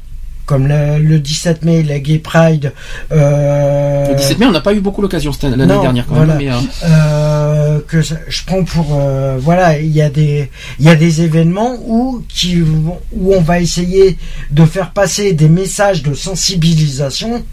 comme 0.51 0.67
le, 0.67 0.99
le 0.99 1.21
17 1.21 1.65
mai, 1.65 1.85
la 1.85 2.01
Gay 2.01 2.19
Pride. 2.19 2.73
euh, 3.13 4.09
Le 4.09 4.17
17 4.17 4.39
mai, 4.41 4.47
on 4.47 4.51
n'a 4.51 4.61
pas 4.61 4.75
eu 4.75 4.81
beaucoup 4.81 5.01
l'occasion 5.01 5.31
l'année 5.45 5.65
dernière 5.67 6.05
quand 6.09 6.17
voilà. 6.17 6.35
même. 6.35 6.45
mais, 6.49 6.89
euh, 6.89 7.79
que 7.87 8.03
je, 8.03 8.15
prends 8.47 8.65
pour 8.65 8.99
euh, 8.99 9.39
voilà 9.41 9.79
il 9.79 9.93
y 9.93 10.03
a 10.03 10.11
des 10.11 10.51
il 10.81 10.87
y 10.87 10.89
a 10.89 10.97
des 10.97 11.23
événements 11.23 11.77
où 11.87 12.25
qui 12.29 12.61
où 12.63 13.33
on 13.33 13.41
va 13.41 13.61
essayer 13.61 14.19
de 14.51 14.65
faire 14.65 14.91
passer 14.91 15.35
des 15.35 15.49
messages 15.49 16.03
de 16.03 16.15
sensibilisation 16.15 17.45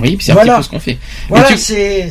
Oui, 0.00 0.18
c'est 0.20 0.32
un 0.32 0.36
petit 0.36 0.50
peu 0.56 0.62
ce 0.62 0.68
qu'on 0.70 0.80
fait. 0.80 0.98
Voilà, 1.28 1.48
tu- 1.52 1.56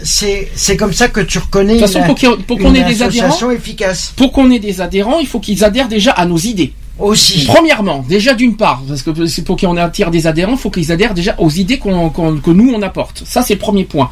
c'est 0.05 0.77
comme 0.77 0.93
ça 0.93 1.09
que 1.09 1.19
tu 1.19 1.37
reconnais 1.37 1.75
De 1.75 1.79
toute 1.79 1.87
façon, 1.91 1.99
une, 1.99 2.43
pour 2.43 2.57
qu'on 2.57 2.73
ait 2.75 2.83
des 2.83 3.03
adhérents- 3.03 3.51
efficace. 3.51 4.13
Pour 4.15 4.31
qu'on 4.31 4.49
ait 4.51 4.59
des 4.59 4.79
adhérents, 4.79 5.19
il 5.19 5.27
faut 5.27 5.41
qu'ils 5.41 5.65
adhèrent 5.65 5.89
déjà 5.89 6.11
à 6.11 6.25
nos 6.25 6.37
idées. 6.37 6.71
Aussi. 7.01 7.45
Premièrement, 7.45 8.05
déjà 8.07 8.33
d'une 8.33 8.55
part, 8.55 8.81
parce 8.87 9.01
que 9.01 9.25
c'est 9.25 9.43
pour 9.43 9.57
qu'on 9.57 9.77
attire 9.77 10.11
des 10.11 10.27
adhérents, 10.27 10.53
il 10.53 10.57
faut 10.57 10.69
qu'ils 10.69 10.91
adhèrent 10.91 11.13
déjà 11.13 11.35
aux 11.39 11.49
idées 11.49 11.77
qu'on, 11.77 12.09
qu'on- 12.09 12.37
que 12.37 12.51
nous 12.51 12.71
on 12.73 12.81
apporte. 12.81 13.23
Ça 13.25 13.41
c'est 13.41 13.55
le 13.55 13.59
premier 13.59 13.85
point. 13.85 14.09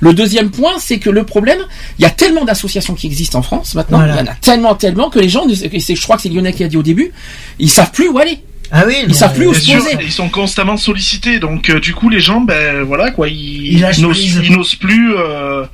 Le 0.00 0.12
deuxième 0.12 0.50
point, 0.50 0.72
c'est 0.78 0.98
que 0.98 1.10
le 1.10 1.24
problème, 1.24 1.58
il 1.98 2.02
y 2.02 2.06
a 2.06 2.10
tellement 2.10 2.44
d'associations 2.44 2.94
qui 2.94 3.06
existent 3.06 3.38
en 3.38 3.42
France 3.42 3.74
maintenant, 3.74 3.98
Voilà. 3.98 4.14
il 4.14 4.18
y 4.26 4.28
en 4.28 4.32
a 4.32 4.34
tellement, 4.34 4.74
tellement 4.74 5.10
que 5.10 5.18
les 5.18 5.28
gens, 5.28 5.44
c'est- 5.54 5.94
je 5.96 6.02
crois 6.02 6.16
que 6.16 6.22
c'est 6.22 6.28
Lionel 6.28 6.54
qui 6.54 6.64
a 6.64 6.68
dit 6.68 6.76
au 6.76 6.82
début, 6.82 7.12
ils 7.58 7.70
savent 7.70 7.90
plus 7.92 8.08
où 8.08 8.18
aller. 8.18 8.38
Ah 8.74 8.84
oui, 8.86 8.94
Ils 9.06 9.14
savent 9.14 9.34
plus 9.34 9.46
où 9.46 9.52
se 9.52 9.60
sûr, 9.60 9.76
poser. 9.84 9.98
ils 10.02 10.10
sont 10.10 10.30
constamment 10.30 10.78
sollicités, 10.78 11.38
donc 11.38 11.68
euh, 11.68 11.78
du 11.78 11.92
coup 11.92 12.08
les 12.08 12.20
gens, 12.20 12.40
ben 12.40 12.82
voilà 12.84 13.10
quoi, 13.10 13.28
ils, 13.28 13.74
Ils 13.74 13.80
lâchent 13.80 13.98
n'osent, 13.98 14.18
ils 14.24 14.78
plus, 14.80 15.14
euh, 15.14 15.64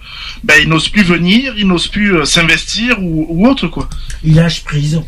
ben 0.42 0.54
ils 0.60 0.68
n'osent 0.68 0.88
plus 0.88 1.04
venir, 1.04 1.54
ils 1.56 1.66
n'osent 1.68 1.86
plus 1.86 2.16
euh, 2.16 2.24
s'investir 2.24 2.98
ou, 3.00 3.24
ou 3.28 3.46
autre 3.46 3.68
quoi. 3.68 3.88
Il 4.24 4.34
lâche 4.34 4.64
prise. 4.64 5.00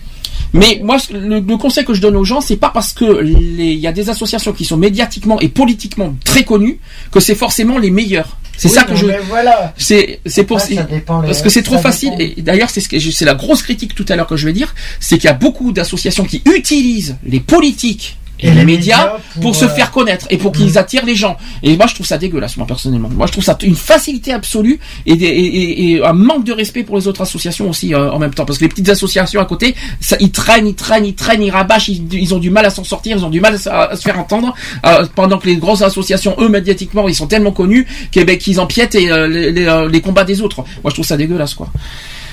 Mais 0.52 0.80
moi, 0.82 0.96
le, 1.12 1.38
le 1.40 1.56
conseil 1.56 1.84
que 1.84 1.94
je 1.94 2.00
donne 2.00 2.16
aux 2.16 2.24
gens, 2.24 2.40
c'est 2.40 2.56
pas 2.56 2.70
parce 2.70 2.92
que 2.92 3.04
les- 3.04 3.72
il 3.72 3.78
y 3.78 3.86
a 3.86 3.92
des 3.92 4.08
associations 4.10 4.52
qui 4.52 4.64
sont 4.64 4.76
médiatiquement 4.76 5.38
et 5.40 5.48
politiquement 5.48 6.14
très 6.24 6.44
connues 6.44 6.78
que 7.12 7.20
c'est 7.20 7.34
forcément 7.34 7.78
les 7.78 7.90
meilleures. 7.90 8.36
C'est 8.56 8.68
Oui, 8.68 8.74
ça 8.74 8.82
que 8.84 8.94
je. 8.94 9.06
voilà. 9.28 9.72
C'est 9.78 10.20
c'est 10.26 10.44
pour 10.44 10.58
Après, 10.58 10.74
ça 10.74 10.82
dépend 10.82 11.22
parce 11.22 11.40
que 11.40 11.48
c'est 11.48 11.62
trop 11.62 11.78
facile. 11.78 12.14
dépend. 12.16 12.34
Et 12.38 12.42
d'ailleurs, 12.42 12.68
c'est 12.68 12.80
ce 12.80 12.88
que 12.90 12.98
c'est 12.98 13.24
la 13.24 13.34
grosse 13.34 13.62
critique 13.62 13.94
tout 13.94 14.04
à 14.08 14.16
l'heure 14.16 14.26
que 14.26 14.36
je 14.36 14.44
vais 14.46 14.52
dire, 14.52 14.74
c'est 14.98 15.16
qu'il 15.16 15.28
y 15.28 15.30
a 15.30 15.34
beaucoup 15.34 15.72
d'associations 15.72 16.24
qui 16.24 16.42
utilisent 16.44 17.16
les 17.24 17.40
politiques. 17.40 18.18
Et, 18.42 18.48
Et 18.48 18.50
les, 18.50 18.56
les 18.60 18.64
médias, 18.64 19.06
pour, 19.34 19.42
pour, 19.42 19.56
se 19.56 19.64
euh, 19.66 19.68
faire 19.68 19.90
connaître 19.90 20.26
et 20.30 20.36
pour 20.38 20.52
qu'ils 20.52 20.78
attirent 20.78 21.04
les 21.04 21.14
gens. 21.14 21.36
Et 21.62 21.76
moi, 21.76 21.86
je 21.86 21.94
trouve 21.94 22.06
ça 22.06 22.18
dégueulasse, 22.18 22.56
moi, 22.56 22.66
personnellement. 22.66 23.08
Moi, 23.10 23.26
je 23.26 23.32
trouve 23.32 23.44
ça 23.44 23.56
une 23.62 23.74
facilité 23.76 24.32
absolue 24.32 24.78
et, 25.06 25.16
des- 25.16 25.26
et, 25.26 25.30
et- 25.44 25.90
et 25.92 26.04
un 26.04 26.12
manque 26.12 26.44
de 26.44 26.52
respect 26.52 26.82
pour 26.82 26.96
les 26.96 27.06
autres 27.06 27.20
associations 27.22 27.68
aussi 27.68 27.94
euh, 27.94 28.10
en 28.10 28.18
même 28.18 28.32
temps. 28.34 28.44
Parce 28.44 28.58
que 28.58 28.64
les 28.64 28.68
petites 28.68 28.88
associations 28.88 29.40
à 29.40 29.44
côté, 29.44 29.74
ça, 30.00 30.16
ils 30.20 30.30
traînent, 30.30 30.66
ils 30.66 30.74
traînent, 30.74 31.04
ils 31.06 31.14
traînent, 31.14 31.42
ils 31.42 31.50
rabâchent, 31.50 31.88
ils, 31.88 32.06
ils 32.14 32.34
ont 32.34 32.38
du 32.38 32.50
mal 32.50 32.64
à 32.64 32.70
s'en 32.70 32.84
sortir, 32.84 33.16
ils 33.18 33.24
ont 33.24 33.30
du 33.30 33.40
mal 33.40 33.54
à, 33.54 33.58
se- 33.58 33.68
à 33.68 33.96
se 33.96 34.02
faire 34.02 34.18
entendre. 34.18 34.54
euh, 34.86 35.04
pendant 35.14 35.38
que 35.38 35.46
les 35.46 35.56
grosses 35.56 35.82
associations, 35.82 36.34
eux, 36.38 36.48
médiatiquement, 36.48 37.08
ils 37.08 37.14
sont 37.14 37.26
tellement 37.26 37.52
connus 37.52 37.86
qu'ils 38.10 38.24
ben, 38.24 38.38
qu'ils 38.38 38.58
empiètent 38.60 38.94
et, 38.94 39.10
euh, 39.10 39.26
les, 39.28 39.52
les, 39.52 39.66
euh, 39.66 39.88
les 39.88 40.00
combats 40.00 40.24
des 40.24 40.40
autres. 40.40 40.56
Moi, 40.82 40.88
je 40.90 40.94
trouve 40.94 41.04
ça 41.06 41.16
dégueulasse, 41.16 41.54
quoi. 41.54 41.68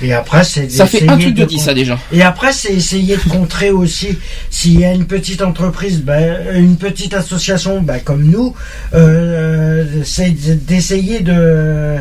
Et 0.02 0.14
après, 0.14 0.44
c'est 0.44 0.70
Ça 0.72 0.86
fait 0.86 1.08
un 1.10 1.18
truc 1.18 1.34
de 1.34 1.46
dix, 1.46 1.60
ça, 1.60 1.74
déjà. 1.74 1.98
Et 2.12 2.22
après, 2.22 2.52
c'est 2.54 2.74
essayer 2.74 3.18
de 3.18 3.30
contrer 3.30 3.72
aussi. 3.72 4.18
S'il 4.50 4.80
y 4.80 4.86
a 4.86 4.92
une 4.94 5.06
petite 5.06 5.42
entreprise, 5.42 6.02
ben, 6.02 6.38
une 6.56 6.78
petite 6.78 7.14
association, 7.14 7.82
ben, 7.82 8.00
comme 8.00 8.24
nous, 8.24 8.54
euh, 8.94 9.86
c'est 10.04 10.32
d'essayer 10.66 11.22
de, 11.22 11.96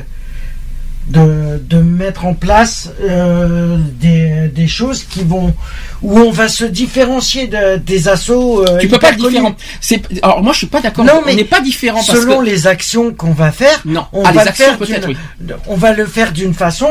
de 1.09 1.62
de 1.70 1.78
mettre 1.78 2.27
en 2.27 2.35
place 2.35 2.90
euh, 3.02 3.78
des, 4.01 4.48
des 4.55 4.66
choses 4.66 5.05
qui 5.05 5.23
vont 5.23 5.55
où 6.02 6.18
on 6.18 6.31
va 6.31 6.48
se 6.48 6.64
différencier 6.64 7.47
de, 7.47 7.77
des 7.78 8.09
assos. 8.09 8.64
euh, 8.68 8.78
Tu 8.78 8.89
peux 8.89 8.98
pas 8.98 9.10
être 9.10 9.18
différent. 9.28 9.55
C'est 9.81 10.02
alors 10.23 10.43
moi 10.43 10.52
je 10.52 10.59
suis 10.59 10.66
pas 10.66 10.81
d'accord. 10.81 11.05
Non, 11.05 11.20
on 11.23 11.27
mais 11.27 11.35
n'est 11.36 11.44
pas 11.44 11.60
différent 11.60 12.02
parce 12.05 12.18
selon 12.20 12.40
que 12.40 12.44
les 12.44 12.66
actions 12.66 13.14
qu'on 13.14 13.32
va 13.32 13.52
faire, 13.52 13.81
non. 13.85 14.05
on 14.12 14.23
Ah, 14.24 14.32
va 14.32 14.40
les 14.40 14.44
le 14.44 14.48
actions 14.51 14.64
faire 14.66 14.78
peut-être 14.78 15.06
d'une- 15.06 15.16
oui. 15.48 15.55
on 15.68 15.77
va 15.77 15.93
le 15.93 16.05
faire 16.06 16.32
d'une 16.32 16.55
façon 16.55 16.89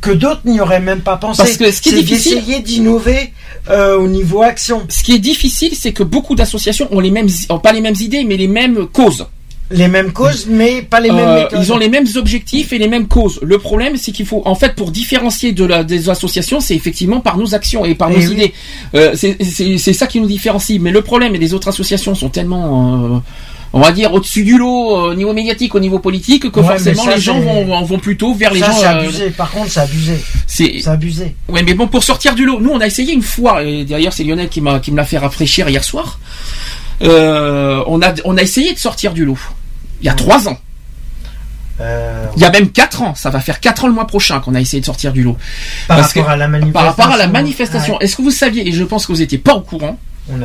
que 0.00 0.10
d'autres 0.10 0.42
n'y 0.44 0.60
auraient 0.60 0.80
même 0.80 1.00
pas 1.00 1.16
pensé. 1.16 1.42
Parce 1.42 1.56
que 1.56 1.70
ce 1.70 1.80
qui 1.82 1.90
est 1.90 2.02
difficile- 2.02 2.36
d'essayer 2.36 2.60
d'innover 2.60 3.32
euh, 3.70 3.98
au 3.98 4.08
niveau 4.08 4.42
action. 4.42 4.82
Ce 4.88 5.02
qui 5.02 5.14
est 5.14 5.18
difficile, 5.18 5.72
c'est 5.74 5.92
que 5.92 6.02
beaucoup 6.02 6.34
d'associations 6.34 6.88
ont 6.90 7.00
les 7.00 7.10
mêmes, 7.10 7.28
ont 7.50 7.58
pas 7.58 7.72
les 7.72 7.80
mêmes 7.80 7.96
idées, 8.00 8.24
mais 8.24 8.36
les 8.36 8.48
mêmes 8.48 8.86
causes. 8.86 9.26
Les 9.70 9.88
mêmes 9.88 10.12
causes, 10.12 10.46
mais 10.48 10.80
pas 10.80 10.98
les 10.98 11.10
mêmes 11.10 11.28
Euh, 11.28 11.42
méthodes. 11.42 11.58
ils 11.62 11.72
ont 11.74 11.76
les 11.76 11.90
mêmes 11.90 12.06
objectifs 12.16 12.72
et 12.72 12.78
les 12.78 12.88
mêmes 12.88 13.06
causes. 13.06 13.38
Le 13.42 13.58
problème, 13.58 13.98
c'est 13.98 14.12
qu'il 14.12 14.24
faut, 14.24 14.40
en 14.46 14.54
fait, 14.54 14.74
pour 14.74 14.90
différencier 14.90 15.52
de 15.52 15.62
la, 15.66 15.84
des 15.84 16.08
associations, 16.08 16.60
c'est 16.60 16.74
effectivement 16.74 17.20
par 17.20 17.36
nos 17.36 17.54
actions 17.54 17.84
et 17.84 17.94
par 17.94 18.08
nos 18.08 18.16
Eh 18.18 18.28
oui. 18.28 18.32
idées. 18.32 18.54
Euh, 18.94 19.14
c'est- 19.14 19.92
ça 19.92 20.06
qui 20.06 20.20
nous 20.20 20.26
différencie. 20.26 20.80
Mais 20.80 20.90
le 20.90 21.02
problème, 21.02 21.34
et 21.34 21.38
les 21.38 21.52
autres 21.52 21.68
associations 21.68 22.14
sont 22.14 22.30
tellement, 22.30 23.22
on 23.72 23.80
va 23.80 23.92
dire, 23.92 24.12
au-dessus 24.14 24.44
du 24.44 24.56
lot, 24.58 24.96
euh, 24.96 25.10
au 25.10 25.14
niveau 25.14 25.32
médiatique, 25.32 25.74
au 25.74 25.80
niveau 25.80 25.98
politique, 25.98 26.50
que 26.50 26.60
Ouais, 26.60 26.66
forcément 26.66 27.04
ça, 27.04 27.14
les 27.16 27.20
gens 27.20 27.38
vont, 27.40 27.82
vont 27.84 27.98
plutôt 27.98 28.34
vers 28.34 28.52
les 28.52 28.60
ça, 28.60 28.66
gens. 28.70 28.78
c'est 28.78 28.86
euh, 28.86 29.00
abusé. 29.00 29.30
Par 29.30 29.50
contre, 29.50 29.70
c'est 29.70 29.80
abusé. 29.80 30.18
c'est 30.46 30.86
abusé. 30.88 31.34
Ouais, 31.48 31.62
mais 31.62 31.74
bon, 31.74 31.86
pour 31.88 32.02
sortir 32.02 32.34
du 32.34 32.44
lot, 32.46 32.60
nous, 32.60 32.70
on 32.70 32.80
a 32.80 32.86
essayé 32.86 33.12
une 33.12 33.22
fois, 33.22 33.62
et 33.62 33.84
d'ailleurs, 33.84 34.12
c'est 34.12 34.24
Lionel 34.24 34.48
qui 34.48 34.60
m'a, 34.60 34.78
qui 34.80 34.90
me 34.90 34.96
l'a 34.96 35.04
fait 35.04 35.18
rafraîchir 35.18 35.68
hier 35.68 35.84
soir. 35.84 36.18
Euh, 37.02 37.82
on 37.86 38.00
a, 38.02 38.12
on 38.24 38.36
a 38.36 38.42
essayé 38.42 38.72
de 38.72 38.78
sortir 38.78 39.12
du 39.12 39.24
lot. 39.24 39.38
Il 40.00 40.06
y 40.06 40.08
a 40.08 40.14
trois 40.14 40.48
ans. 40.48 40.58
Euh, 41.80 42.26
Il 42.36 42.42
y 42.42 42.44
a 42.44 42.50
même 42.50 42.70
quatre 42.70 43.02
ans. 43.02 43.14
Ça 43.14 43.30
va 43.30 43.38
faire 43.40 43.60
quatre 43.60 43.84
ans 43.84 43.86
le 43.86 43.92
mois 43.92 44.06
prochain 44.06 44.40
qu'on 44.40 44.54
a 44.56 44.60
essayé 44.60 44.80
de 44.80 44.86
sortir 44.86 45.12
du 45.12 45.22
lot. 45.22 45.36
Par 45.86 45.98
Parce 45.98 46.08
rapport 46.08 46.26
que- 46.26 46.30
à 46.32 46.36
la 46.36 46.44
Par 46.46 46.50
manifestation. 46.50 46.88
rapport 46.88 47.12
à 47.12 47.16
la 47.16 47.26
manifestation. 47.28 48.00
Est-ce 48.00 48.16
que 48.16 48.22
vous 48.22 48.30
saviez, 48.32 48.66
et 48.68 48.72
je 48.72 48.82
pense 48.82 49.06
que 49.06 49.12
vous 49.12 49.18
n'étiez 49.18 49.38
pas 49.38 49.54
au 49.54 49.60
courant, 49.60 49.96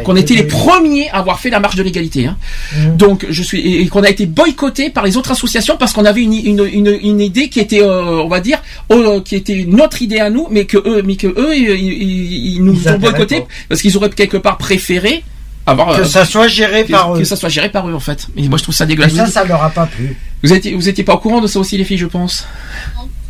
qu'on 0.04 0.16
été 0.16 0.34
était 0.34 0.44
les 0.44 0.48
premiers 0.48 1.10
à 1.10 1.18
avoir 1.20 1.40
fait 1.40 1.50
la 1.50 1.60
marche 1.60 1.76
de 1.76 1.84
l'égalité. 1.84 2.26
Hein. 2.28 2.38
Mhm. 2.78 2.98
Donc 2.98 3.26
je 3.30 3.44
suis 3.44 3.60
et 3.60 3.82
et 3.82 3.88
qu'on 3.88 4.04
a 4.04 4.10
été 4.10 4.26
boycotté 4.26 4.90
par 4.90 5.04
les 5.06 5.18
autres 5.18 5.32
associations 5.32 5.76
parce 5.78 5.94
qu'on 5.94 6.06
avait 6.06 6.22
une, 6.24 6.34
une, 6.34 6.66
une, 6.72 6.98
une 7.02 7.22
idée 7.22 7.50
qui 7.50 7.60
était, 7.60 7.82
euh, 7.82 8.22
on 8.24 8.28
va 8.28 8.40
dire, 8.40 8.60
euh, 8.92 9.20
qui 9.22 9.36
était 9.36 9.66
notre 9.68 10.02
idée 10.02 10.20
à 10.20 10.30
nous, 10.30 10.48
mais 10.50 10.66
que 10.66 10.78
eux, 10.78 11.02
mais 11.06 11.16
que 11.16 11.28
eux, 11.28 11.56
ils, 11.56 11.70
ils- 11.70 12.56
ils 12.56 12.64
nous 12.64 12.74
Ils 12.74 12.90
ont 12.90 12.98
boycotté 12.98 13.42
pas. 13.42 13.48
parce 13.70 13.82
qu'ils 13.82 13.96
auraient 13.98 14.10
quelque 14.10 14.38
part 14.38 14.58
préféré 14.58 15.24
avoir 15.66 15.96
Que 15.96 16.02
euh, 16.02 16.06
ça 16.06 16.26
soit 16.26 16.48
géré 16.48 16.84
que, 16.86 16.92
par 16.92 17.16
eux. 17.16 17.20
que 17.20 17.24
ça 17.26 17.36
soit 17.38 17.50
géré 17.50 17.70
par 17.70 17.88
eux 17.90 17.94
en 17.94 18.00
fait. 18.00 18.28
Et 18.36 18.48
moi 18.50 18.58
je 18.58 18.64
trouve 18.64 18.76
ça 18.76 18.86
dégueulasse. 18.86 19.14
ça, 19.14 19.28
ça 19.28 19.44
leur 19.46 19.64
a 19.64 19.70
pas 19.70 19.86
plu. 19.86 20.16
Vous 20.44 20.52
étiez, 20.52 20.74
vous 20.76 20.90
étiez 20.90 21.04
pas 21.06 21.14
au 21.14 21.20
courant 21.20 21.40
de 21.40 21.48
ça 21.48 21.58
aussi 21.60 21.78
les 21.78 21.86
filles, 21.86 21.98
je 21.98 22.06
pense? 22.06 22.46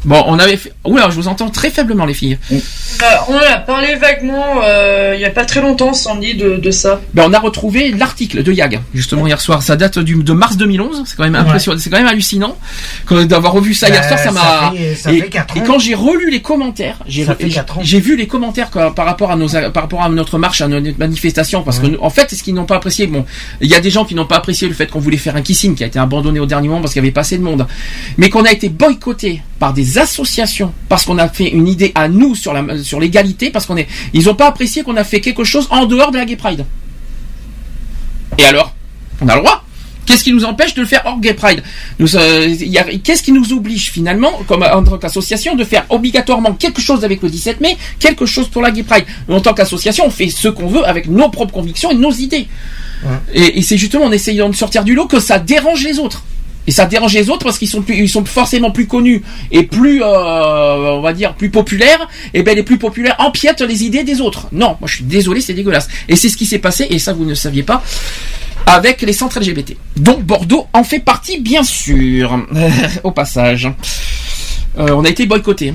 Bon, 0.06 0.22
on 0.28 0.38
avait 0.40 0.58
fait. 0.58 0.74
Oula, 0.84 1.10
je 1.10 1.16
vous 1.16 1.28
entends 1.28 1.50
très 1.50 1.70
faiblement 1.70 2.06
les 2.06 2.14
filles. 2.14 2.38
Bah, 3.00 3.26
on 3.30 3.36
a 3.38 3.58
parlé 3.58 3.96
vaguement 3.96 4.62
euh, 4.64 5.14
il 5.16 5.22
y 5.22 5.26
a 5.26 5.30
pas 5.30 5.46
très 5.46 5.62
longtemps, 5.62 5.94
Sandy, 5.94 6.36
de, 6.36 6.58
de 6.58 6.72
ça. 6.72 7.00
Ben, 7.14 7.24
on 7.28 7.34
a 7.34 7.40
retrouvé 7.40 7.92
l'article 7.92 8.44
de 8.44 8.52
Yag, 8.52 8.82
justement 8.94 9.26
hier 9.28 9.40
soir. 9.40 9.64
Ça 9.64 9.76
date 9.76 10.00
du, 10.00 10.16
de 10.16 10.34
mars 10.34 10.58
2011. 10.58 11.04
C'est 11.06 11.16
quand 11.16 11.24
même 11.24 11.36
impressionnant. 11.36 11.80
C'est 11.80 11.90
quand 11.90 11.98
même 11.98 12.08
hallucinant 12.08 12.58
que 13.06 13.24
d'avoir 13.24 13.54
revu 13.54 13.74
ça 13.74 13.88
hier 13.90 14.02
Ben, 14.02 14.08
soir. 14.10 14.20
Ça 14.20 14.26
ça 14.26 14.32
m'a. 14.32 14.72
fait- 14.76 14.96
ça 14.96 15.12
Et, 15.14 15.18
et 15.56 15.62
quand 15.66 15.80
j'ai 15.80 15.96
relu 15.96 16.30
les 16.30 16.42
commentaires, 16.42 16.98
j'ai 17.84 18.00
vu 18.00 18.16
les 18.18 18.28
commentaires 18.28 18.72
quoi, 18.72 18.94
par 18.94 19.06
rapport 19.06 19.32
à 19.32 19.36
nos 19.36 19.48
par 19.72 19.84
rapport 19.84 20.02
à 20.04 20.10
notre 20.10 20.38
marche, 20.38 20.62
à 20.62 20.68
notre 20.68 21.00
manifestation, 21.00 21.64
parce 21.64 21.80
que 21.80 21.88
nous- 21.88 22.00
en 22.02 22.10
fait, 22.10 22.34
ce 22.34 22.44
qu'ils 22.44 22.54
n'ont 22.54 22.66
pas 22.66 22.76
apprécié, 22.76 23.08
bon, 23.08 23.26
il 23.62 23.70
y 23.70 23.76
a 23.76 23.80
des 23.80 23.90
gens 23.90 24.04
qui 24.06 24.16
n'ont 24.16 24.26
pas 24.26 24.38
apprécié 24.38 24.68
le 24.68 24.74
fait 24.74 24.88
qu'on 24.88 25.00
voulait 25.00 25.18
faire 25.18 25.36
un 25.36 25.42
kissing 25.42 25.76
qui 25.76 25.84
a 25.84 25.88
été 25.88 26.00
abandonné 26.00 26.40
au 26.40 26.46
dernier 26.46 26.68
moment 26.68 26.82
parce 26.82 26.94
qu'il 26.94 27.02
y 27.02 27.06
avait 27.06 27.12
pas 27.14 27.22
assez 27.22 27.38
de 27.38 27.44
monde, 27.44 27.66
mais 28.18 28.30
qu'on 28.30 28.44
a 28.46 28.52
été 28.52 28.70
boycotté 28.70 29.42
par 29.60 29.74
des 29.74 29.93
associations 29.98 30.74
parce 30.90 31.06
qu'on 31.06 31.18
a 31.18 31.28
fait 31.30 31.50
une 31.50 31.68
idée 31.68 31.92
à 31.96 32.08
nous 32.08 32.36
sur 32.36 32.54
la 32.54 32.84
sur 32.84 33.00
l'égalité, 33.00 33.50
parce 33.50 33.66
qu'on 33.66 33.78
est, 33.78 33.88
ils 34.14 34.30
ont 34.30 34.36
pas 34.36 34.48
apprécié 34.48 34.84
qu'on 34.84 34.98
a 34.98 35.04
fait 35.04 35.22
quelque 35.22 35.44
chose 35.44 35.68
en 35.72 35.86
dehors 35.86 36.12
de 36.12 36.18
la 36.18 36.26
Gay 36.26 36.36
Pride. 36.36 36.66
Et 38.38 38.44
alors, 38.44 38.76
on 39.22 39.28
a 39.28 39.36
le 39.36 39.42
droit. 39.42 39.64
Qu'est-ce 40.06 40.26
qui 40.26 40.34
nous 40.34 40.44
empêche 40.44 40.74
de 40.74 40.82
le 40.82 40.88
faire 40.88 41.02
hors 41.06 41.20
Gay 41.20 41.34
Pride? 41.34 41.64
Euh, 42.02 42.56
Qu'est-ce 43.04 43.24
qui 43.24 43.32
nous 43.32 43.54
oblige 43.54 43.90
finalement, 43.90 44.32
comme 44.48 44.64
en 44.64 44.84
tant 44.84 44.98
qu'association, 44.98 45.56
de 45.56 45.64
faire 45.64 45.86
obligatoirement 45.90 46.54
quelque 46.54 46.82
chose 46.82 47.06
avec 47.06 47.22
le 47.22 47.30
17 47.30 47.62
mai, 47.62 47.78
quelque 48.00 48.26
chose 48.26 48.50
pour 48.50 48.62
la 48.62 48.72
Gay 48.72 48.84
Pride? 48.84 49.06
En 49.30 49.40
tant 49.40 49.54
qu'association, 49.54 50.06
on 50.06 50.10
fait 50.10 50.30
ce 50.30 50.50
qu'on 50.50 50.68
veut 50.68 50.86
avec 50.86 51.08
nos 51.08 51.30
propres 51.30 51.54
convictions 51.54 51.90
et 51.92 51.96
nos 51.96 52.12
idées. 52.12 52.48
Et, 53.34 53.60
et 53.60 53.62
c'est 53.62 53.78
justement 53.78 54.06
en 54.06 54.12
essayant 54.12 54.50
de 54.50 54.56
sortir 54.56 54.84
du 54.84 54.94
lot 54.94 55.08
que 55.08 55.20
ça 55.20 55.40
dérange 55.40 55.84
les 55.84 56.00
autres. 56.00 56.24
Et 56.68 56.72
ça 56.72 56.86
dérange 56.86 57.14
les 57.14 57.30
autres 57.30 57.44
parce 57.44 57.58
qu'ils 57.58 57.70
sont 57.70 57.82
plus, 57.82 57.96
ils 57.96 58.10
sont 58.10 58.24
forcément 58.26 58.72
plus 58.72 58.88
connus 58.88 59.22
et 59.52 59.64
plus, 59.64 60.02
euh, 60.02 60.98
on 60.98 61.02
va 61.02 61.14
dire, 61.14 61.36
plus 61.36 61.50
populaires. 61.50 62.08
Et 62.34 62.44
ben 62.44 62.56
les 62.56 62.64
plus 62.64 62.78
populaires 62.78 63.16
empiètent 63.20 63.62
les 63.62 63.84
idées 63.84 64.04
des 64.04 64.22
autres. 64.22 64.48
Non, 64.52 64.78
moi 64.80 64.88
je 64.88 64.96
suis 64.96 65.04
désolé, 65.04 65.42
c'est 65.42 65.54
dégueulasse. 65.54 65.88
Et 66.08 66.16
c'est 66.16 66.30
ce 66.30 66.38
qui 66.38 66.46
s'est 66.46 66.60
passé, 66.60 66.88
et 66.90 67.00
ça 67.00 67.14
vous 67.14 67.26
ne 67.26 67.34
saviez 67.34 67.64
pas, 67.64 67.84
avec 68.66 69.02
les 69.02 69.14
centres 69.14 69.40
LGBT. 69.40 69.76
Donc 69.98 70.24
Bordeaux 70.24 70.68
en 70.74 70.84
fait 70.84 71.00
partie, 71.00 71.40
bien 71.40 71.64
sûr. 71.64 72.40
Au 73.04 73.12
passage, 73.12 73.70
Euh, 74.80 74.90
on 74.96 75.06
a 75.06 75.10
été 75.10 75.28
boycotté. 75.28 75.74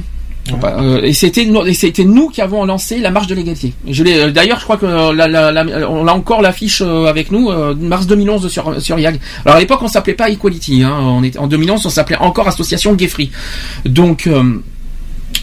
Euh, 0.80 1.02
et 1.02 1.12
c'était 1.12 1.44
nous, 1.44 1.64
et 1.66 1.74
c'était 1.74 2.04
nous 2.04 2.28
qui 2.28 2.40
avons 2.40 2.64
lancé 2.64 2.98
la 2.98 3.10
marche 3.10 3.26
de 3.26 3.34
l'égalité. 3.34 3.72
Je 3.88 4.02
l'ai 4.04 4.18
euh, 4.18 4.30
d'ailleurs, 4.30 4.58
je 4.58 4.64
crois 4.64 4.76
que 4.76 4.86
euh, 4.86 5.12
la, 5.14 5.28
la- 5.28 5.52
la- 5.52 5.90
on 5.90 6.06
a 6.06 6.12
encore 6.12 6.42
l'affiche 6.42 6.80
avec 6.80 7.30
nous, 7.30 7.50
mars 7.80 8.06
2011 8.06 8.48
sur 8.48 8.80
sur 8.80 8.98
YAG. 8.98 9.18
Alors 9.44 9.56
à 9.56 9.60
l'époque, 9.60 9.80
on 9.82 9.88
s'appelait 9.88 10.14
pas 10.14 10.30
Equality. 10.30 10.82
Hein, 10.82 10.96
on 11.00 11.22
en 11.38 11.46
2011, 11.46 11.84
on 11.86 11.90
s'appelait 11.90 12.16
encore 12.18 12.48
Association 12.48 12.94
Gay 12.94 13.08
Free. 13.08 13.30
Donc 13.84 14.26
euh, 14.26 14.60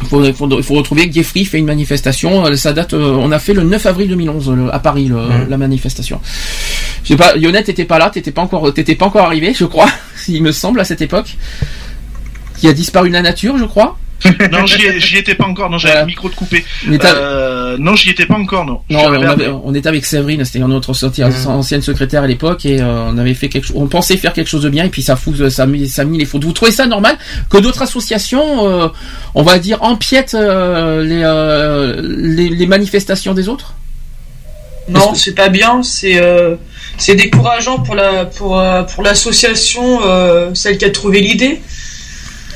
faut, 0.10 0.23
faut, 0.34 0.61
faut 0.61 0.73
retrouver 0.73 1.10
Free 1.23 1.45
fait 1.45 1.60
une 1.60 1.65
manifestation. 1.65 2.44
Ça 2.56 2.73
date, 2.73 2.94
on 2.94 3.32
a 3.32 3.40
fait 3.40 3.53
le 3.53 3.64
9 3.64 3.86
avril 3.86 4.10
2011 4.10 4.49
le- 4.52 4.73
à 4.73 4.80
Paris 4.80 5.06
le- 5.07 5.45
la 5.49 5.57
manifestation. 5.57 6.19
Je 7.03 7.10
sais 7.10 7.15
pas, 7.18 7.38
Yonette 7.38 7.68
t'étais 7.68 7.86
pas 7.86 7.99
là, 7.99 8.10
t'étais 8.10 8.32
pas 8.32 8.41
encore, 8.41 8.73
t'étais 8.73 8.95
pas 8.95 9.06
encore 9.06 9.26
arrivé, 9.27 9.53
je 9.56 9.65
crois, 9.65 9.86
il 10.27 10.41
me 10.41 10.52
semble 10.52 10.80
à 10.80 10.84
cette 10.84 11.02
époque. 11.02 11.38
Qui 12.57 12.68
a 12.69 12.73
disparu 12.73 13.10
de 13.10 13.14
la 13.14 13.22
nature, 13.22 13.57
je 13.57 13.65
crois. 13.65 13.98
non, 14.52 14.66
j'y 14.66 14.86
ai- 14.86 15.00
j'y 15.00 15.18
étais 15.18 15.36
pas 15.36 15.46
encore. 15.46 15.70
Non, 15.70 15.78
j'avais 15.78 15.94
Voilà. 15.94 16.02
le 16.06 16.08
micro 16.08 16.30
de 16.30 16.36
coupé. 16.36 16.66
Euh, 16.88 17.78
non, 17.80 17.96
j'y 17.96 18.10
étais 18.10 18.26
pas 18.26 18.36
encore. 18.38 18.66
Non. 18.66 18.82
On, 18.90 19.12
avait- 19.14 19.78
était 19.78 19.88
avec 19.90 20.06
Séverine, 20.06 20.44
c'était 20.46 20.60
notre 20.60 20.94
sortie- 20.94 21.22
Mmh. 21.24 21.48
ancienne 21.48 21.82
secrétaire 21.82 22.24
à 22.24 22.28
l'époque 22.28 22.66
et 22.66 22.82
euh, 22.82 23.10
on 23.10 23.18
avait 23.18 23.34
fait 23.34 23.50
quelque 23.50 23.66
chose. 23.68 23.76
On 23.78 23.88
pensait 23.88 24.18
faire 24.18 24.34
quelque 24.34 24.48
chose 24.48 24.64
de 24.64 24.70
bien 24.70 24.86
et 24.86 24.90
puis 24.90 25.02
ça 25.02 25.16
fout, 25.16 25.50
ça 25.50 25.64
a 25.64 25.66
mis, 25.66 25.88
ça 25.90 26.04
a 26.04 26.06
mis 26.06 26.18
les 26.18 26.26
fautes. 26.26 26.44
Vous 26.44 26.54
trouvez 26.54 26.72
ça 26.72 26.88
normal 26.88 27.18
que 27.50 27.58
d'autres 27.58 27.82
associations, 27.82 28.68
euh, 28.68 28.88
on 29.36 29.44
va 29.44 29.60
dire, 29.60 29.84
empiètent 29.84 30.34
euh, 30.36 31.04
les, 31.04 31.22
euh, 31.24 32.02
les 32.02 32.50
les 32.50 32.68
manifestations 32.68 33.34
des 33.34 33.50
autres? 33.50 33.74
Non, 34.88 35.14
c'est 35.16 35.34
pas 35.36 35.50
bien. 35.50 35.82
C'est 35.84 36.20
euh, 36.22 36.56
c'est 36.98 37.16
décourageant 37.16 37.80
pour 37.80 37.96
la 37.96 38.26
pour 38.26 38.62
pour 38.94 39.04
l'association, 39.04 40.00
euh, 40.06 40.52
celle 40.54 40.78
qui 40.78 40.86
a 40.86 40.90
trouvé 40.92 41.22
l'idée. 41.22 41.62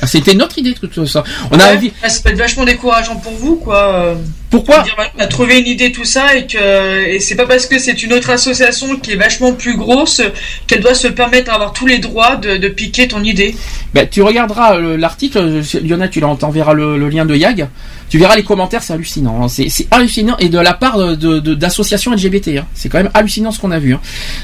Ah, 0.02 0.06
C'était 0.06 0.34
notre 0.34 0.58
idée 0.58 0.74
tout 0.74 1.06
ça. 1.06 1.22
On 1.50 1.58
a 1.58 1.74
envie. 1.74 1.92
ça 2.06 2.20
peut 2.22 2.30
être 2.30 2.38
vachement 2.38 2.64
décourageant 2.64 3.16
pour 3.16 3.32
vous, 3.32 3.56
quoi. 3.56 4.16
Pourquoi 4.50 4.82
dire, 4.82 4.96
On 5.16 5.20
a 5.20 5.26
trouvé 5.28 5.60
une 5.60 5.66
idée, 5.68 5.92
tout 5.92 6.04
ça, 6.04 6.34
et 6.34 6.44
que 6.46 7.06
et 7.06 7.20
c'est 7.20 7.36
pas 7.36 7.46
parce 7.46 7.66
que 7.66 7.78
c'est 7.78 8.02
une 8.02 8.12
autre 8.12 8.30
association 8.30 8.96
qui 8.96 9.12
est 9.12 9.16
vachement 9.16 9.52
plus 9.52 9.76
grosse 9.76 10.20
qu'elle 10.66 10.80
doit 10.80 10.94
se 10.94 11.06
permettre 11.06 11.52
d'avoir 11.52 11.72
tous 11.72 11.86
les 11.86 11.98
droits 11.98 12.34
de, 12.36 12.56
de 12.56 12.68
piquer 12.68 13.06
ton 13.06 13.22
idée. 13.22 13.54
Ben, 13.94 14.08
tu 14.10 14.22
regarderas 14.22 14.74
euh, 14.76 14.96
l'article, 14.96 15.38
euh, 15.38 15.62
Lionel, 15.84 16.10
tu 16.10 16.20
t'enverras 16.20 16.72
le, 16.74 16.98
le 16.98 17.08
lien 17.08 17.24
de 17.26 17.36
Yag. 17.36 17.68
Tu 18.08 18.18
verras 18.18 18.34
les 18.34 18.42
commentaires, 18.42 18.82
c'est 18.82 18.92
hallucinant. 18.92 19.44
hein. 19.44 19.48
C'est 19.48 19.86
hallucinant 19.92 20.36
et 20.38 20.48
de 20.48 20.58
la 20.58 20.74
part 20.74 20.98
de- 20.98 21.38
de- 21.38 21.54
d'associations 21.54 22.12
LGBT. 22.12 22.48
hein. 22.58 22.66
C'est 22.74 22.88
quand 22.88 22.98
même 22.98 23.10
hallucinant 23.14 23.52
ce 23.52 23.60
qu'on 23.60 23.70
a 23.70 23.78
vu. 23.78 23.94
hein. 23.94 24.00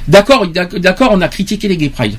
D'accord, 0.07 0.47
d'ac- 0.47 0.77
d'accord, 0.77 1.11
on 1.13 1.21
a 1.21 1.27
critiqué 1.29 1.67
les 1.67 1.77
Gay 1.77 1.89
Pride. 1.89 2.15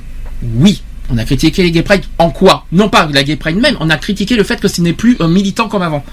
Oui. 0.56 0.82
On 1.10 1.18
a 1.18 1.24
critiqué 1.24 1.64
les 1.64 1.72
Gay 1.72 1.84
Pride 1.84 2.04
en 2.18 2.30
quoi? 2.32 2.66
Non 2.72 2.90
pas 2.90 3.08
la 3.14 3.24
Gay 3.24 3.36
Pride 3.38 3.58
même, 3.58 3.78
on 3.80 3.90
a 3.90 3.98
critiqué 3.98 4.36
le 4.36 4.44
fait 4.44 4.60
que 4.60 4.68
ce 4.68 4.82
n'est 4.82 4.94
plus 4.94 5.16
un 5.20 5.28
militant 5.30 5.68
comme 5.70 5.82
avant. 5.82 6.04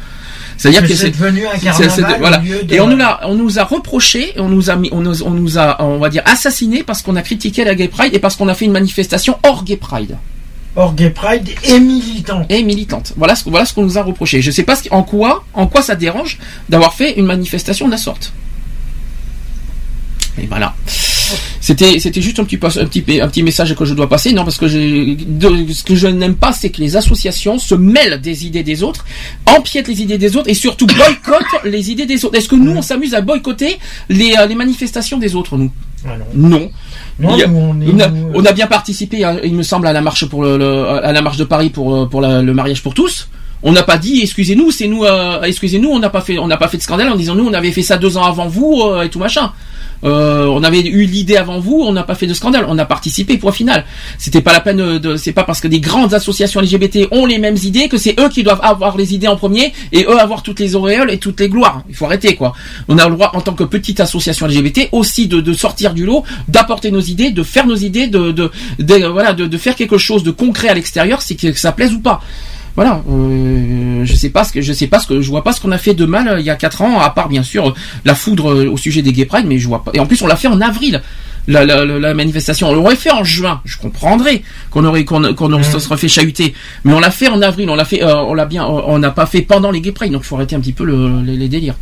C'est-à-dire 0.57 0.83
Que 0.83 0.89
que, 0.89 0.95
c'est 0.95 1.11
devenu 1.11 1.45
un 1.49 1.59
carnaval 1.59 2.17
voilà. 2.21 2.37
de- 2.39 2.73
Et 2.73 2.79
on 2.81 2.87
nous 2.87 2.97
l'a, 2.97 3.19
on 3.25 3.35
nous 3.35 3.59
a 3.59 3.65
reproché, 3.65 4.33
on 4.37 4.49
nous 4.49 4.71
a 4.71 4.77
mis, 4.77 4.89
on 4.93 5.01
nous, 5.01 5.23
on 5.25 5.31
nous 5.31 5.59
a, 5.59 5.83
on 5.83 5.99
va 5.99 6.11
dire, 6.11 6.23
assassiné 6.27 6.85
parce 6.85 7.03
qu'on 7.03 7.17
a 7.17 7.23
critiqué 7.23 7.65
la 7.65 7.75
Gay 7.75 7.89
Pride 7.89 8.15
et 8.15 8.21
parce 8.21 8.37
qu'on 8.37 8.47
a 8.47 8.55
fait 8.55 8.67
une 8.67 8.73
manifestation 8.73 9.37
hors 9.43 9.65
Gay 9.65 9.77
Pride. 9.77 10.17
Hors 10.77 10.95
Gay 10.95 11.11
Pride 11.11 11.51
et 11.65 11.81
militante. 11.81 12.47
Et 12.51 12.63
militante. 12.63 13.15
Voilà 13.17 13.35
ce, 13.35 13.49
voilà 13.51 13.65
ce 13.65 13.75
qu'on 13.75 13.83
nous 13.83 13.99
a 13.99 14.03
reproché. 14.05 14.43
Je 14.43 14.51
sais 14.53 14.63
pas 14.63 14.77
ce, 14.77 14.85
en 14.93 15.03
quoi, 15.03 15.45
en 15.55 15.67
quoi 15.67 15.83
ça 15.83 15.97
dérange 15.97 16.39
d'avoir 16.69 16.95
fait 16.95 17.15
une 17.19 17.27
manifestation 17.27 17.87
de 17.87 17.91
la 17.93 17.97
sorte. 17.99 18.33
Et 20.41 20.47
voilà. 20.47 20.75
C'était, 21.61 21.99
c'était 21.99 22.21
juste 22.21 22.39
un 22.39 22.45
petit, 22.45 22.57
pas- 22.57 22.79
un 22.79 22.85
petit, 22.87 23.05
un 23.21 23.29
petit 23.29 23.43
message 23.43 23.75
que 23.75 23.85
je 23.85 23.95
dois 23.95 24.09
passer. 24.09 24.33
Non, 24.33 24.45
parce 24.45 24.59
que 24.59 24.67
de- 24.67 25.73
ce 25.73 25.83
que 25.83 25.95
je 25.95 26.07
n'aime 26.07 26.35
pas, 26.35 26.53
c'est 26.53 26.71
que 26.71 26.81
les 26.81 26.97
associations 26.97 27.59
se 27.59 27.75
mêlent 27.75 28.21
des 28.21 28.47
idées 28.47 28.63
des 28.63 28.83
autres, 28.83 29.05
empiètent 29.47 29.89
les 29.89 30.03
idées 30.03 30.19
des 30.19 30.37
autres 30.37 30.49
et 30.49 30.55
surtout 30.55 30.87
boycottent 30.87 31.45
les 31.65 31.91
idées 31.91 32.07
des 32.07 32.25
autres. 32.25 32.37
Est-ce 32.37 32.49
que 32.49 32.57
nous, 32.57 32.73
on 32.73 32.83
s'amuse 32.83 33.15
à 33.15 33.21
boycotter 33.21 33.79
les, 34.09 34.35
euh, 34.39 34.47
les 34.47 34.55
manifestations 34.55 35.19
des 35.19 35.35
autres, 35.35 35.57
nous? 35.57 35.71
Ah 36.07 36.11
Non. 36.35 36.71
A- 37.29 37.33
on 37.33 37.81
est- 37.81 37.87
on, 37.95 37.99
a, 38.01 38.09
nous, 38.09 38.31
on 38.35 38.45
a 38.45 38.53
bien 38.53 38.67
participé, 38.67 39.25
hein, 39.25 39.39
il 39.45 39.55
me 39.55 39.63
semble, 39.63 39.87
à 39.87 39.93
la 39.93 40.01
marche 40.01 40.27
pour 40.27 40.43
le, 40.43 40.59
le- 40.59 40.87
à 40.89 41.13
la 41.13 41.23
marche 41.23 41.37
de 41.39 41.45
Paris 41.45 41.71
pour 41.71 41.95
euh, 41.95 42.07
pour 42.07 42.21
la- 42.21 42.43
le 42.43 42.53
mariage 42.55 42.83
pour 42.83 42.93
tous. 42.93 43.29
On 43.67 43.73
n'a 43.73 43.83
pas 43.83 43.97
dit 43.97 44.21
excusez-nous, 44.23 44.71
c'est 44.71 44.87
nous, 44.87 45.05
euh, 45.05 45.41
excusez-nous, 45.43 45.89
on 45.89 45.99
n'a 45.99 46.11
pas 46.11 46.21
fait, 46.21 46.39
on 46.39 46.47
n'a 46.47 46.59
pas 46.59 46.69
fait 46.69 46.77
de 46.77 46.83
scandale 46.83 47.09
en 47.09 47.17
disant 47.17 47.35
nous, 47.35 47.47
on 47.47 47.53
avait 47.55 47.73
fait 47.73 47.83
ça 47.83 47.97
deux 47.97 48.19
ans 48.19 48.25
avant 48.25 48.47
vous 48.47 48.83
euh, 48.83 49.03
et 49.03 49.09
tout 49.09 49.19
machin. 49.19 49.53
Euh, 50.05 50.45
on 50.49 50.63
avait 50.63 50.83
eu 50.83 51.07
l'idée 51.07 51.39
avant 51.39 51.61
vous, 51.61 51.83
on 51.83 51.93
n'a 51.93 52.03
pas 52.03 52.15
fait 52.15 52.27
de 52.27 52.35
scandale, 52.35 52.67
on 52.69 52.77
a 52.77 52.85
participé 52.85 53.39
point 53.39 53.53
final. 53.53 53.87
C'était 54.19 54.43
pas 54.43 54.53
la 54.53 54.61
peine 54.61 54.99
de, 54.99 55.17
c'est 55.17 55.33
pas 55.33 55.45
parce 55.45 55.61
que 55.61 55.69
des 55.69 55.81
grandes 55.81 56.13
associations 56.13 56.61
LGBT 56.61 57.09
ont 57.11 57.25
les 57.25 57.39
mêmes 57.39 57.57
idées 57.65 57.89
que 57.89 57.97
c'est 57.97 58.21
eux 58.21 58.29
qui 58.29 58.43
doivent 58.43 58.61
avoir 58.63 58.99
les 58.99 59.15
idées 59.15 59.29
en 59.29 59.37
premier 59.37 59.73
et 59.93 60.05
eux 60.05 60.21
avoir 60.21 60.43
toutes 60.43 60.61
les 60.61 60.75
auréoles 60.75 61.11
et 61.11 61.17
toutes 61.17 61.41
les 61.41 61.49
gloires. 61.49 61.85
Il 61.89 61.95
faut 61.95 62.05
arrêter 62.05 62.37
quoi. 62.37 62.53
On 62.89 62.99
a 62.99 63.09
le 63.09 63.15
droit 63.15 63.31
en 63.33 63.41
tant 63.41 63.55
que 63.55 63.65
petite 63.65 64.01
association 64.01 64.47
LGBT 64.47 64.91
aussi 64.93 65.27
de, 65.27 65.55
sortir 65.55 65.95
du 65.95 66.05
lot, 66.05 66.25
d'apporter 66.49 66.91
nos 66.91 67.01
idées, 67.01 67.31
de 67.31 67.43
faire 67.43 67.67
nos 67.67 67.77
idées, 67.77 68.09
de, 68.09 68.51
voilà, 69.09 69.33
de 69.33 69.57
faire 69.57 69.75
quelque 69.75 69.97
chose 69.97 70.23
de 70.23 70.33
concret 70.33 70.69
à 70.69 70.75
l'extérieur, 70.75 71.23
c'est 71.23 71.35
que 71.35 71.55
ça 71.55 71.73
plaise 71.73 71.95
ou 71.95 72.01
pas. 72.01 72.21
Voilà, 72.77 73.05
euh, 73.09 74.05
je 74.05 74.15
sais 74.15 74.31
pas 74.31 74.43
ce 74.43 74.53
que 74.53 74.61
je 74.61 74.73
sais 74.73 74.89
pas 74.89 74.99
ce 74.99 75.07
que 75.07 75.21
je 75.21 75.29
vois 75.29 75.45
pas 75.45 75.53
ce 75.53 75.61
qu'on 75.61 75.71
a 75.71 75.79
fait 75.79 75.95
de 75.95 76.05
mal 76.07 76.27
euh, 76.27 76.41
il 76.41 76.47
y 76.47 76.51
a 76.51 76.57
quatre 76.57 76.83
ans 76.83 76.99
à 77.01 77.11
part 77.11 77.29
bien 77.29 77.45
sûr 77.45 77.69
euh, 77.69 77.75
la 78.05 78.17
foudre 78.17 78.53
euh, 78.53 78.69
au 78.69 78.77
sujet 78.77 79.01
des 79.01 79.13
Gay 79.13 79.27
Pride 79.27 79.47
mais 79.47 79.59
je 79.59 79.69
vois 79.69 79.85
pas 79.85 79.93
et 79.95 80.01
en 80.01 80.07
plus 80.07 80.21
on 80.23 80.27
l'a 80.27 80.35
fait 80.35 80.49
en 80.49 80.61
avril 80.61 81.01
la, 81.47 81.65
la, 81.65 81.85
la, 81.85 81.99
la 81.99 82.15
manifestation. 82.15 82.69
On 82.71 82.75
l'aurait 82.75 82.97
fait 82.97 83.11
en 83.11 83.25
juin 83.25 83.61
je 83.65 83.77
comprendrais 83.79 84.43
qu'on 84.71 84.85
aurait 84.85 85.05
qu'on 85.05 85.35
qu'on 85.35 85.63
se 85.63 85.79
serait 85.79 85.97
fait 85.97 86.09
chahuter. 86.09 86.55
Mais 86.85 86.93
on 86.93 87.01
l'a 87.01 87.11
fait 87.11 87.29
en 87.29 87.43
avril 87.43 87.69
on 87.71 87.75
l'a 87.75 87.85
fait 87.85 88.03
euh, 88.03 88.17
on 88.17 88.35
l'a 88.35 88.47
bien 88.47 88.65
on 88.65 88.99
n'a 88.99 89.11
pas 89.11 89.27
fait 89.27 89.43
pendant 89.43 89.71
les 89.71 89.81
Gay 89.81 89.93
Pride 89.93 90.13
donc 90.13 90.25
faut 90.25 90.37
arrêter 90.37 90.57
un 90.57 90.61
petit 90.61 90.73
peu 90.73 90.85
le, 90.85 91.21
les, 91.23 91.37
les 91.37 91.49
délires. 91.49 91.75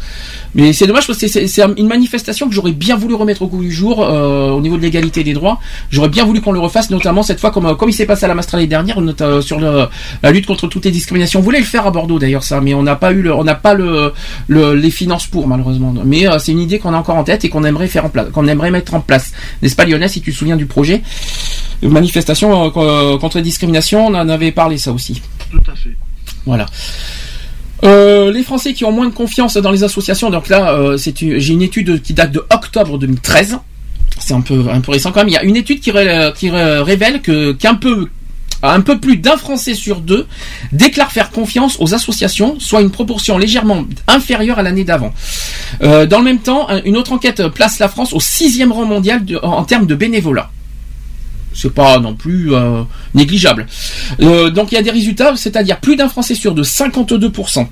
Mais 0.55 0.73
c'est 0.73 0.87
dommage 0.87 1.07
parce 1.07 1.19
que 1.19 1.29
c'est- 1.29 1.63
une 1.77 1.87
manifestation 1.87 2.49
que 2.49 2.55
j'aurais 2.55 2.73
bien 2.73 2.97
voulu 2.97 3.15
remettre 3.15 3.43
au 3.43 3.47
goût 3.47 3.63
du 3.63 3.71
jour 3.73 4.03
euh, 4.05 4.51
au 4.51 4.61
niveau 4.61 4.77
de 4.77 4.83
l'égalité 4.83 5.23
des 5.25 5.33
droits. 5.33 5.59
J'aurais 5.91 6.09
bien 6.09 6.25
voulu 6.25 6.41
qu'on 6.41 6.53
le 6.53 6.59
refasse 6.61 6.91
notamment 6.91 7.23
cette 7.23 7.41
fois 7.41 7.51
comme 7.51 7.67
euh, 7.67 7.75
comme 7.75 7.89
il 7.89 7.93
s'est 7.95 8.07
passé 8.07 8.25
à 8.25 8.29
la 8.29 8.35
Mastra 8.35 8.57
l'année 8.59 8.69
dernière 8.69 8.99
euh, 9.21 9.41
sur 9.41 9.59
le, 9.61 9.87
la 10.23 10.31
lutte 10.33 10.47
contre 10.47 10.67
toutes 10.67 10.85
les 10.85 10.91
discriminations. 10.91 11.41
On 11.41 11.43
voulait 11.43 11.59
le 11.61 11.65
faire 11.65 11.87
à 11.87 11.91
Bordeaux 11.91 12.19
d'ailleurs 12.19 12.43
ça 12.43 12.61
mais 12.61 12.75
on 12.75 12.83
n'a 12.83 12.97
pas 12.97 13.13
eu 13.13 13.23
le, 13.23 13.33
on 13.35 13.45
n'a 13.45 13.55
pas 13.55 13.75
le, 13.75 14.13
le- 14.49 14.75
les 14.75 14.91
finances 14.91 15.27
pour 15.27 15.47
malheureusement. 15.47 15.95
Mais 16.05 16.29
euh, 16.29 16.39
c'est 16.39 16.53
une 16.53 16.61
idée 16.61 16.79
qu'on 16.79 16.93
a 16.93 16.97
encore 16.97 17.17
en 17.17 17.25
tête 17.25 17.45
et 17.45 17.49
qu'on 17.49 17.65
aimerait 17.65 17.87
faire 17.89 18.05
en 18.07 18.09
place 18.09 18.29
qu'on 18.33 18.47
aimerait 18.49 18.71
mettre 18.71 18.95
en 18.95 19.01
place 19.01 19.33
n'est-ce 19.61 19.77
pas 19.77 19.85
Lionel 19.85 20.09
si 20.09 20.21
tu 20.23 20.33
te 20.33 20.37
souviens 20.37 20.57
du 20.57 20.67
projet 20.67 21.03
manifestation 21.83 22.67
euh, 22.67 22.71
co- 22.71 23.19
contre 23.19 23.37
les 23.39 23.43
discriminations 23.43 24.07
on 24.07 24.15
en 24.15 24.29
avait 24.29 24.53
parlé 24.53 24.79
ça 24.79 24.93
aussi 24.93 25.21
Tout 25.51 25.61
à 25.71 25.75
fait. 25.75 25.97
voilà. 26.47 26.67
Euh, 27.85 28.31
les 28.33 28.45
Français 28.45 28.75
qui 28.75 28.85
ont 28.85 28.93
moins 28.93 29.07
de 29.09 29.15
confiance 29.15 29.57
dans 29.57 29.73
les 29.73 29.83
associations, 29.83 30.31
donc 30.31 30.49
là, 30.49 30.71
euh, 30.73 30.97
j'ai 30.97 31.53
une 31.53 31.63
étude 31.63 32.01
qui 32.01 32.13
date 32.15 32.31
de 32.31 32.39
octobre 32.51 32.97
2013. 32.99 33.59
C'est 34.21 34.35
un 34.35 34.41
peu 34.41 34.67
un 34.71 34.81
peu 34.81 34.93
récent 34.93 35.11
quand 35.11 35.21
même. 35.21 35.29
Il 35.31 35.35
y 35.35 35.37
a 35.37 35.43
une 35.43 35.57
étude 35.57 35.81
qui, 35.81 35.91
ré- 35.91 36.31
qui 36.37 36.49
ré- 36.51 36.79
révèle 36.83 37.21
que 37.23 37.51
qu'un 37.53 37.75
peu 37.75 38.09
un 38.63 38.81
peu 38.81 38.99
plus 39.01 39.17
d'un 39.17 39.37
Français 39.37 39.75
sur 39.75 40.01
deux 40.01 40.27
déclare 40.73 41.11
faire 41.11 41.31
confiance 41.31 41.77
aux 41.81 41.95
associations, 41.95 42.57
soit 42.61 42.81
une 42.81 42.91
proportion 42.91 43.39
légèrement 43.39 43.85
inférieure 44.07 44.59
à 44.59 44.63
l'année 44.63 44.85
d'avant. 44.85 45.13
Euh, 45.83 46.07
dans 46.07 46.19
le 46.19 46.25
même 46.25 46.39
temps, 46.39 46.69
un- 46.71 46.83
une 46.85 46.97
autre 46.97 47.13
enquête 47.13 47.47
place 47.49 47.79
la 47.79 47.89
France 47.89 48.13
au 48.13 48.21
sixième 48.21 48.71
rang 48.73 48.85
mondial 48.85 49.23
en, 49.43 49.65
termes 49.65 49.87
de 49.87 49.95
bénévolat 49.95 50.51
c'est 51.55 51.75
pas 51.75 51.99
non 51.99 52.15
plus 52.15 52.55
euh, 52.55 52.83
négligeable. 53.13 53.67
Euh, 54.21 54.49
donc 54.49 54.73
il 54.73 54.77
y 54.77 54.79
a 54.79 54.83
des 54.83 54.91
résultats, 54.91 55.37
c'est-à-dire 55.37 55.81
plus 55.81 55.97
d'un 55.97 56.09
Français 56.09 56.35
sur 56.35 56.55
deux, 56.55 56.63
52%, 56.63 57.67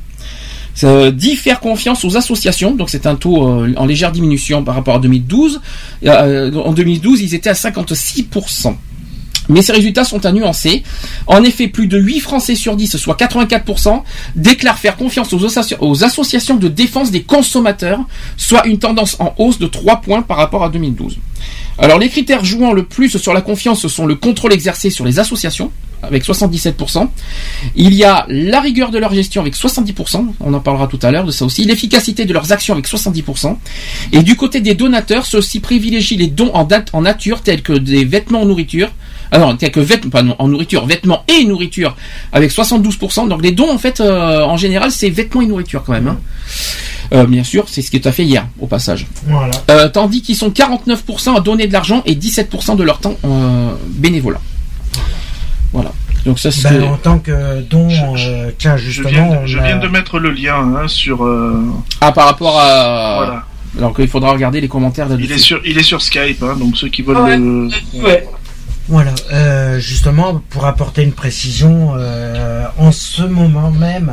euh, 0.85 1.11
dit 1.11 1.35
faire 1.35 1.61
confiance 1.61 2.05
aux 2.05 2.17
associations, 2.19 2.75
donc 2.75 2.91
c'est 2.91 3.07
un 3.07 3.17
taux 3.17 3.39
en 3.43 3.87
légère 3.87 4.13
diminution 4.13 4.63
par 4.65 4.75
rapport 4.75 4.97
à 4.97 4.99
2012. 4.99 5.63
Euh, 6.05 6.53
en 6.53 6.73
2012, 6.73 7.23
ils 7.23 7.35
étaient 7.35 7.49
à 7.49 7.55
56%. 7.55 8.77
Mais 9.51 9.63
ces 9.63 9.73
résultats 9.73 10.05
sont 10.05 10.25
à 10.25 10.33
nuancer. 10.33 10.83
En 11.27 11.43
effet, 11.43 11.69
plus 11.69 11.87
de 11.87 11.99
8 11.99 12.21
Français 12.21 12.55
sur 12.55 12.77
10, 12.77 12.97
soit 12.97 13.17
84%, 13.19 14.03
déclarent 14.37 14.79
faire 14.79 14.97
confiance 14.97 15.33
aux, 15.33 15.41
associa- 15.47 15.77
aux 15.81 16.05
associations 16.05 16.57
de 16.57 16.69
défense 16.69 17.11
des 17.11 17.23
consommateurs, 17.23 18.01
soit 18.37 18.67
une 18.67 18.79
tendance 18.79 19.17
en 19.19 19.35
hausse 19.39 19.59
de 19.59 19.67
3 19.67 20.01
points 20.01 20.23
par 20.23 20.37
rapport 20.37 20.65
à 20.65 20.69
2012. 20.71 21.19
Alors 21.79 21.99
les 21.99 22.09
critères 22.09 22.45
jouant 22.45 22.73
le 22.73 22.85
plus 22.85 23.17
sur 23.19 23.33
la 23.33 23.41
confiance 23.41 23.87
sont 23.87 24.07
le 24.07 24.15
contrôle 24.15 24.53
exercé 24.53 24.91
sur 24.91 25.05
les 25.05 25.19
associations, 25.19 25.71
avec 26.03 26.25
77%. 26.25 27.09
Il 27.77 27.95
y 27.95 28.05
a 28.05 28.27
la 28.29 28.61
rigueur 28.61 28.91
de 28.91 28.99
leur 28.99 29.13
gestion 29.15 29.41
avec 29.41 29.55
70%, 29.55 30.27
on 30.41 30.55
en 30.55 30.61
parlera 30.61 30.87
tout 30.87 30.99
à 31.03 31.11
l'heure 31.11 31.25
de 31.25 31.31
ça 31.33 31.45
aussi, 31.45 31.65
l'efficacité 31.65 32.25
de 32.27 32.33
leurs 32.33 32.53
actions 32.53 32.75
avec 32.75 32.87
70%. 32.87 33.57
Et 34.13 34.23
du 34.23 34.37
côté 34.37 34.61
des 34.61 34.75
donateurs, 34.75 35.25
ceux-ci 35.27 35.61
privilégient 35.61 36.17
les 36.19 36.27
dons 36.29 36.51
en, 36.55 36.69
en 36.93 37.03
nature 37.03 37.41
tels 37.43 37.63
que 37.63 37.73
des 37.73 38.05
vêtements 38.05 38.43
en 38.43 38.47
nourriture, 38.47 38.91
ah 39.33 39.39
non, 39.39 39.57
tels 39.57 39.71
que 39.71 39.81
vêtements, 39.81 40.11
pas 40.11 40.23
non, 40.23 40.35
en 40.39 40.49
nourriture, 40.49 40.87
vêtements 40.87 41.25
et 41.29 41.45
nourriture 41.45 41.97
avec 42.33 42.51
72%. 42.51 43.29
Donc 43.29 43.43
les 43.43 43.53
dons 43.53 43.71
en 43.73 43.79
fait, 43.79 44.01
euh, 44.01 44.43
en 44.43 44.57
général, 44.57 44.91
c'est 44.91 45.09
vêtements 45.11 45.41
et 45.43 45.47
nourriture 45.47 45.83
quand 45.85 45.93
même. 45.93 46.09
hein. 46.09 46.19
Euh, 47.13 47.27
bien 47.27 47.43
sûr, 47.43 47.65
c'est 47.69 47.83
ce 47.83 47.91
que 47.91 47.97
tu 47.97 48.07
as 48.07 48.13
fait 48.13 48.25
hier, 48.25 48.47
au 48.61 48.67
passage. 48.69 49.07
Voilà. 49.27 49.51
Euh, 49.71 49.89
tandis 49.89 50.23
qu'ils 50.23 50.37
sont 50.37 50.51
49% 50.51 51.37
à 51.37 51.41
donner 51.41 51.67
de 51.67 51.73
l'argent 51.73 52.03
et 52.07 52.15
17% 52.15 52.77
de 52.77 52.83
leur 52.85 52.99
temps 53.01 53.17
euh, 53.25 53.71
bénévolat. 53.89 54.41
Voilà. 55.73 55.93
Donc 56.27 56.39
ça 56.39 56.51
c'est. 56.51 56.71
Ben, 56.79 56.85
en 56.85 56.97
tant 56.97 57.19
que 57.19 57.61
don, 57.63 57.89
euh, 57.91 58.51
tiens, 58.59 58.77
Je 58.77 58.85
justement, 58.91 59.09
viens, 59.11 59.31
de, 59.31 59.37
on 59.39 59.47
je 59.47 59.59
a- 59.59 59.63
viens 59.67 59.79
de 59.79 59.89
mettre 59.89 60.19
le 60.19 60.31
lien 60.31 60.57
hein, 60.57 60.87
sur. 60.87 61.25
euh, 61.25 61.65
Ah 62.01 62.13
par 62.13 62.27
rapport 62.27 62.59
à. 62.61 63.17
Voilà. 63.25 63.45
Alors 63.79 63.95
qu'il 63.95 64.09
faudra 64.09 64.33
regarder 64.33 64.61
les 64.61 64.67
commentaires 64.69 65.09
là 65.09 65.15
il 65.19 65.31
est 65.31 65.39
sur, 65.39 65.61
il 65.65 65.79
est 65.79 65.83
sur 65.85 66.03
Skype, 66.03 66.43
hein, 66.43 66.57
donc 66.59 66.77
ceux 66.77 66.89
qui 66.89 67.03
veulent 67.03 67.17
Ouais. 67.19 67.37
le. 67.39 67.69
Voilà, 68.91 69.15
euh, 69.33 69.79
justement, 69.79 70.43
pour 70.51 70.67
apporter 70.67 71.05
une 71.05 71.13
précision, 71.13 71.93
euh, 71.95 72.67
en 72.77 72.91
ce 72.91 73.23
moment 73.23 73.71
même, 73.71 74.13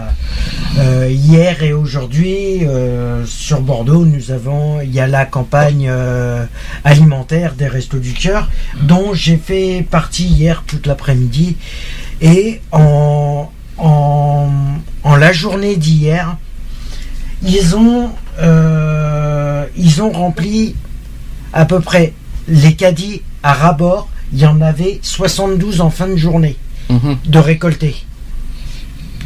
euh, 0.77 1.09
hier 1.09 1.63
et 1.63 1.73
aujourd'hui, 1.73 2.61
sur 3.25 3.61
Bordeaux, 3.61 4.05
nous 4.05 4.29
avons, 4.29 4.79
il 4.81 4.93
y 4.93 4.99
a 4.99 5.07
la 5.07 5.25
campagne 5.25 5.91
alimentaire 6.83 7.55
des 7.55 7.65
Restos 7.65 7.97
du 7.97 8.13
Cœur, 8.13 8.51
dont 8.83 9.15
j'ai 9.15 9.37
fait 9.37 9.83
partie 9.89 10.27
hier 10.27 10.63
toute 10.67 10.85
l'après-midi, 10.85 11.57
et 12.21 12.61
en, 12.71 13.49
la 15.03 15.33
journée 15.33 15.75
d'hier, 15.75 16.37
ils 17.41 17.75
ont, 17.75 18.11
ils 19.75 20.01
ont 20.03 20.11
rempli 20.11 20.75
à 21.51 21.65
peu 21.65 21.79
près 21.79 22.13
les 22.47 22.75
caddies 22.75 23.23
à 23.41 23.53
rabord. 23.53 24.07
Il 24.33 24.39
y 24.39 24.45
en 24.45 24.59
avait 24.61 24.99
72 25.01 25.81
en 25.81 25.89
fin 25.89 26.07
de 26.07 26.15
journée 26.17 26.57
Mhm. 26.89 27.17
de 27.25 27.39
récolter. 27.39 27.95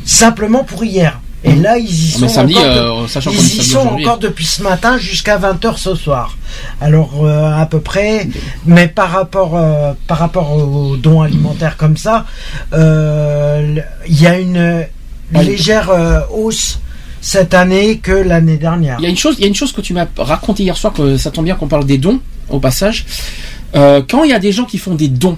Simplement 0.05 0.63
pour 0.63 0.83
hier. 0.83 1.19
Et 1.43 1.55
là, 1.55 1.77
ils 1.79 1.85
y 1.89 2.21
Mais 2.21 2.27
sont 2.27 2.33
samedi, 2.35 2.55
encore, 2.55 2.67
euh, 3.01 3.05
de- 3.07 3.31
ils 3.31 3.61
y 3.61 3.63
sont 3.63 3.79
encore 3.79 4.19
depuis 4.19 4.45
ce 4.45 4.61
matin 4.61 4.97
jusqu'à 4.99 5.37
20h 5.39 5.77
ce 5.79 5.95
soir. 5.95 6.37
Alors 6.79 7.25
euh, 7.25 7.59
à 7.59 7.65
peu 7.65 7.79
près, 7.79 8.27
mais 8.67 8.87
par 8.87 9.09
rapport 9.09 9.55
euh, 9.55 9.93
par 10.05 10.19
rapport 10.19 10.51
aux 10.55 10.97
dons 10.97 11.21
alimentaires 11.21 11.77
comme 11.77 11.97
ça, 11.97 12.25
le- 12.71 13.81
il 14.07 14.21
y 14.21 14.27
a 14.27 14.37
une 14.37 14.85
légère 15.33 15.89
hausse 16.31 16.79
cette 17.21 17.55
année 17.55 17.97
que 17.97 18.11
l'année 18.11 18.57
dernière. 18.57 18.97
Il 18.99 19.03
y 19.03 19.07
a 19.07 19.09
une 19.09 19.17
chose, 19.17 19.35
il 19.39 19.41
y 19.41 19.45
a 19.45 19.47
une 19.47 19.55
chose 19.55 19.71
que 19.71 19.81
tu 19.81 19.93
m'as 19.93 20.05
raconté 20.17 20.61
hier 20.63 20.77
soir, 20.77 20.93
que 20.93 21.17
ça 21.17 21.31
tombe 21.31 21.45
bien 21.45 21.55
qu'on 21.55 21.67
parle 21.67 21.85
des 21.85 21.97
dons, 21.97 22.19
au 22.49 22.59
passage. 22.59 23.05
Euh, 23.75 24.01
quand 24.09 24.23
il 24.23 24.31
y 24.31 24.33
a 24.33 24.39
des 24.39 24.51
gens 24.51 24.65
qui 24.65 24.77
font 24.77 24.95
des 24.95 25.07
dons, 25.07 25.37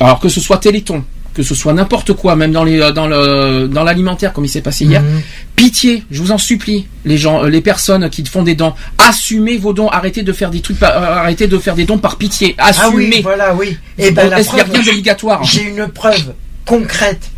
alors 0.00 0.20
que 0.20 0.28
ce 0.28 0.40
soit 0.40 0.58
Téléthon, 0.58 1.04
que 1.32 1.42
ce 1.42 1.54
soit 1.54 1.72
n'importe 1.72 2.12
quoi, 2.12 2.36
même 2.36 2.52
dans 2.52 2.62
les 2.62 2.80
euh, 2.80 2.92
dans 2.92 3.06
le 3.08 3.66
dans 3.68 3.82
l'alimentaire 3.82 4.32
comme 4.32 4.44
il 4.44 4.48
s'est 4.48 4.60
passé 4.60 4.84
hier, 4.84 5.02
Mhm. 5.02 5.20
pitié, 5.56 6.04
je 6.10 6.20
vous 6.20 6.30
en 6.30 6.38
supplie, 6.38 6.86
les 7.04 7.16
gens, 7.18 7.42
euh, 7.44 7.48
les 7.48 7.60
personnes 7.60 8.08
qui 8.10 8.24
font 8.24 8.42
des 8.42 8.54
dons, 8.54 8.74
assumez 8.98 9.56
vos 9.56 9.72
dons, 9.72 9.88
arrêtez 9.88 10.22
de 10.22 10.32
faire 10.32 10.50
des 10.50 10.60
trucs, 10.60 10.80
euh, 10.82 10.86
arrêtez 10.86 11.46
de 11.48 11.58
faire 11.58 11.74
des 11.74 11.84
dons 11.86 11.98
par 11.98 12.16
pitié, 12.16 12.54
Ah 12.58 12.66
assumez. 12.68 13.06
oui, 13.16 13.20
voilà, 13.22 13.54
oui. 13.54 13.76
Et 13.98 14.10
ben 14.12 14.28
la 14.28 14.44
preuve- 14.44 14.70
rien 14.70 14.82
d'obligatoire 14.82 15.42
J'ai 15.42 15.62
une 15.68 15.88
preuve 15.88 16.34
concrète 16.66 17.30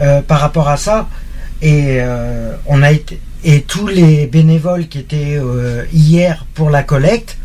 euh, 0.00 0.20
par 0.22 0.40
rapport 0.40 0.68
à 0.68 0.76
ça, 0.76 1.08
et 1.62 1.96
euh, 2.00 2.54
on 2.66 2.82
a 2.82 2.92
été 2.92 3.18
et 3.46 3.60
tous 3.60 3.86
les 3.86 4.26
bénévoles 4.26 4.88
qui 4.88 4.98
étaient 4.98 5.38
hier 5.92 6.46
pour 6.54 6.70
la 6.70 6.82
collecte 6.82 7.36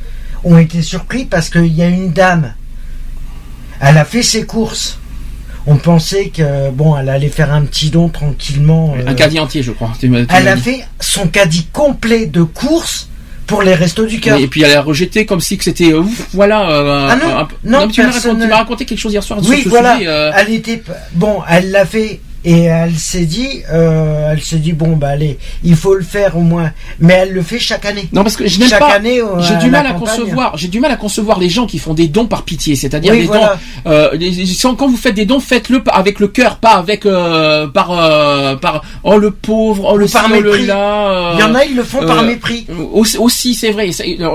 ont 0.44 0.58
été 0.58 0.82
surpris 0.82 1.26
parce 1.26 1.50
qu'il 1.50 1.74
y 1.74 1.82
a 1.82 1.88
une 1.88 2.12
dame. 2.12 2.54
Elle 3.82 3.98
a 3.98 4.06
fait 4.06 4.24
ses 4.24 4.46
courses. 4.46 4.98
On 5.68 5.76
pensait 5.78 6.30
que 6.30 6.72
bon, 6.72 6.98
elle 6.98 7.10
allait 7.10 7.30
faire 7.30 7.54
un 7.54 7.64
petit 7.64 7.90
don 7.90 8.10
tranquillement. 8.10 8.96
Un 9.06 9.12
euh, 9.12 9.14
caddie 9.14 9.40
entier, 9.40 9.62
je 9.62 9.72
crois. 9.72 9.92
Tu 10.00 10.10
tu 10.10 10.26
Elle 10.30 10.48
a 10.48 10.56
dit. 10.56 10.62
fait 10.62 10.86
son 11.00 11.28
caddie 11.28 11.68
complet 11.72 12.26
de 12.26 12.44
courses 12.44 13.08
pour 13.46 13.62
les 13.62 13.76
restos 13.76 14.06
du 14.06 14.20
cœur. 14.20 14.40
Et 14.40 14.48
puis 14.48 14.64
elle 14.64 14.76
a 14.76 14.82
rejeté 14.82 15.26
comme 15.26 15.42
si 15.42 15.58
que 15.58 15.64
c'était 15.64 15.92
euh, 15.94 16.04
voilà. 16.34 16.70
euh, 16.70 17.08
Ah 17.12 17.16
non, 17.16 17.38
un- 17.38 17.42
un- 17.42 17.48
non, 17.64 17.88
tu 17.88 18.02
m'as 18.02 18.08
raconté, 18.12 18.30
tu 18.30 18.36
ne- 18.38 18.48
m'as 18.48 18.58
raconté 18.58 18.86
quelque 18.86 19.00
chose 19.00 19.12
hier 19.14 19.24
soir 19.24 19.40
Oui, 19.44 19.64
voilà. 19.68 19.98
sujet, 19.98 20.32
Elle 20.38 20.54
était 20.54 20.82
bon, 21.14 21.40
elle 21.50 21.72
l'a 21.72 21.86
fait 21.86 22.20
et 22.46 22.64
elle 22.64 22.96
s'est 22.96 23.26
dit, 23.26 23.62
euh, 23.72 24.32
elle 24.32 24.42
s'est 24.42 24.58
dit 24.60 24.74
bon 24.74 24.96
bah 24.96 25.10
allez, 25.10 25.38
il 25.64 25.76
faut 25.76 25.94
le 25.96 26.04
faire 26.04 26.38
au 26.38 26.42
moins. 26.42 26.72
Mais 27.00 27.14
elle 27.14 27.34
le 27.34 27.42
fait 27.42 27.60
chaque 27.60 27.86
année. 27.86 28.08
Non 28.14 28.24
parce 28.24 28.36
que 28.38 28.48
je 28.48 28.60
n'aime 28.60 28.70
pas. 28.80 28.94
année. 28.94 29.20
euh, 29.22 29.40
J'ai 29.42 29.56
du 29.58 29.70
mal 29.70 29.86
à 29.86 29.94
concevoir. 29.94 30.58
J'ai 30.58 30.68
du 30.68 30.80
mal 30.80 30.92
à 30.92 30.96
concevoir 30.96 31.40
les 31.40 31.50
gens 31.50 31.66
qui 31.66 31.80
font 31.80 31.94
des 31.94 32.08
dons 32.08 32.26
par 32.28 32.44
pitié, 32.44 32.76
c'est-à-dire 32.76 33.12
Oui, 33.14 33.24
voilà. 33.24 33.58
dons. 33.86 33.92
Euh, 33.92 34.10
les- 34.14 34.32
quand 34.78 34.88
vous 34.88 34.98
faites 34.98 35.16
des 35.16 35.26
dons, 35.26 35.40
faites-le 35.40 35.82
avec 35.92 36.20
le 36.20 36.28
cœur, 36.28 36.58
pas 36.58 36.76
avec 36.76 37.06
euh, 37.06 37.68
par 37.68 37.88
par 38.60 38.84
oh 39.04 39.18
le 39.18 39.32
pauvre, 39.32 39.90
oh 39.94 39.98
le 39.98 40.08
par 40.08 40.26
ci, 40.26 40.32
oh, 40.32 40.40
le 40.42 40.44
mépris. 40.52 40.66
là. 40.66 41.32
Il 41.36 41.40
y 41.40 41.44
en 41.44 41.56
a, 41.56 41.66
ils 41.66 41.76
le 41.76 41.84
font 41.84 42.06
par 42.06 42.24
mépris. 42.24 42.66
Aussi, 42.94 43.18
aussi, 43.18 43.54
c'est 43.54 43.72
vrai. 43.72 43.90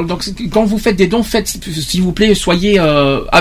Donc 0.06 0.24
quand 0.52 0.64
vous 0.64 0.78
faites 0.78 0.96
des 0.96 1.06
dons, 1.06 1.22
faites 1.22 1.48
s'il 1.48 2.02
vous 2.02 2.12
plaît, 2.12 2.34
soyez 2.34 2.80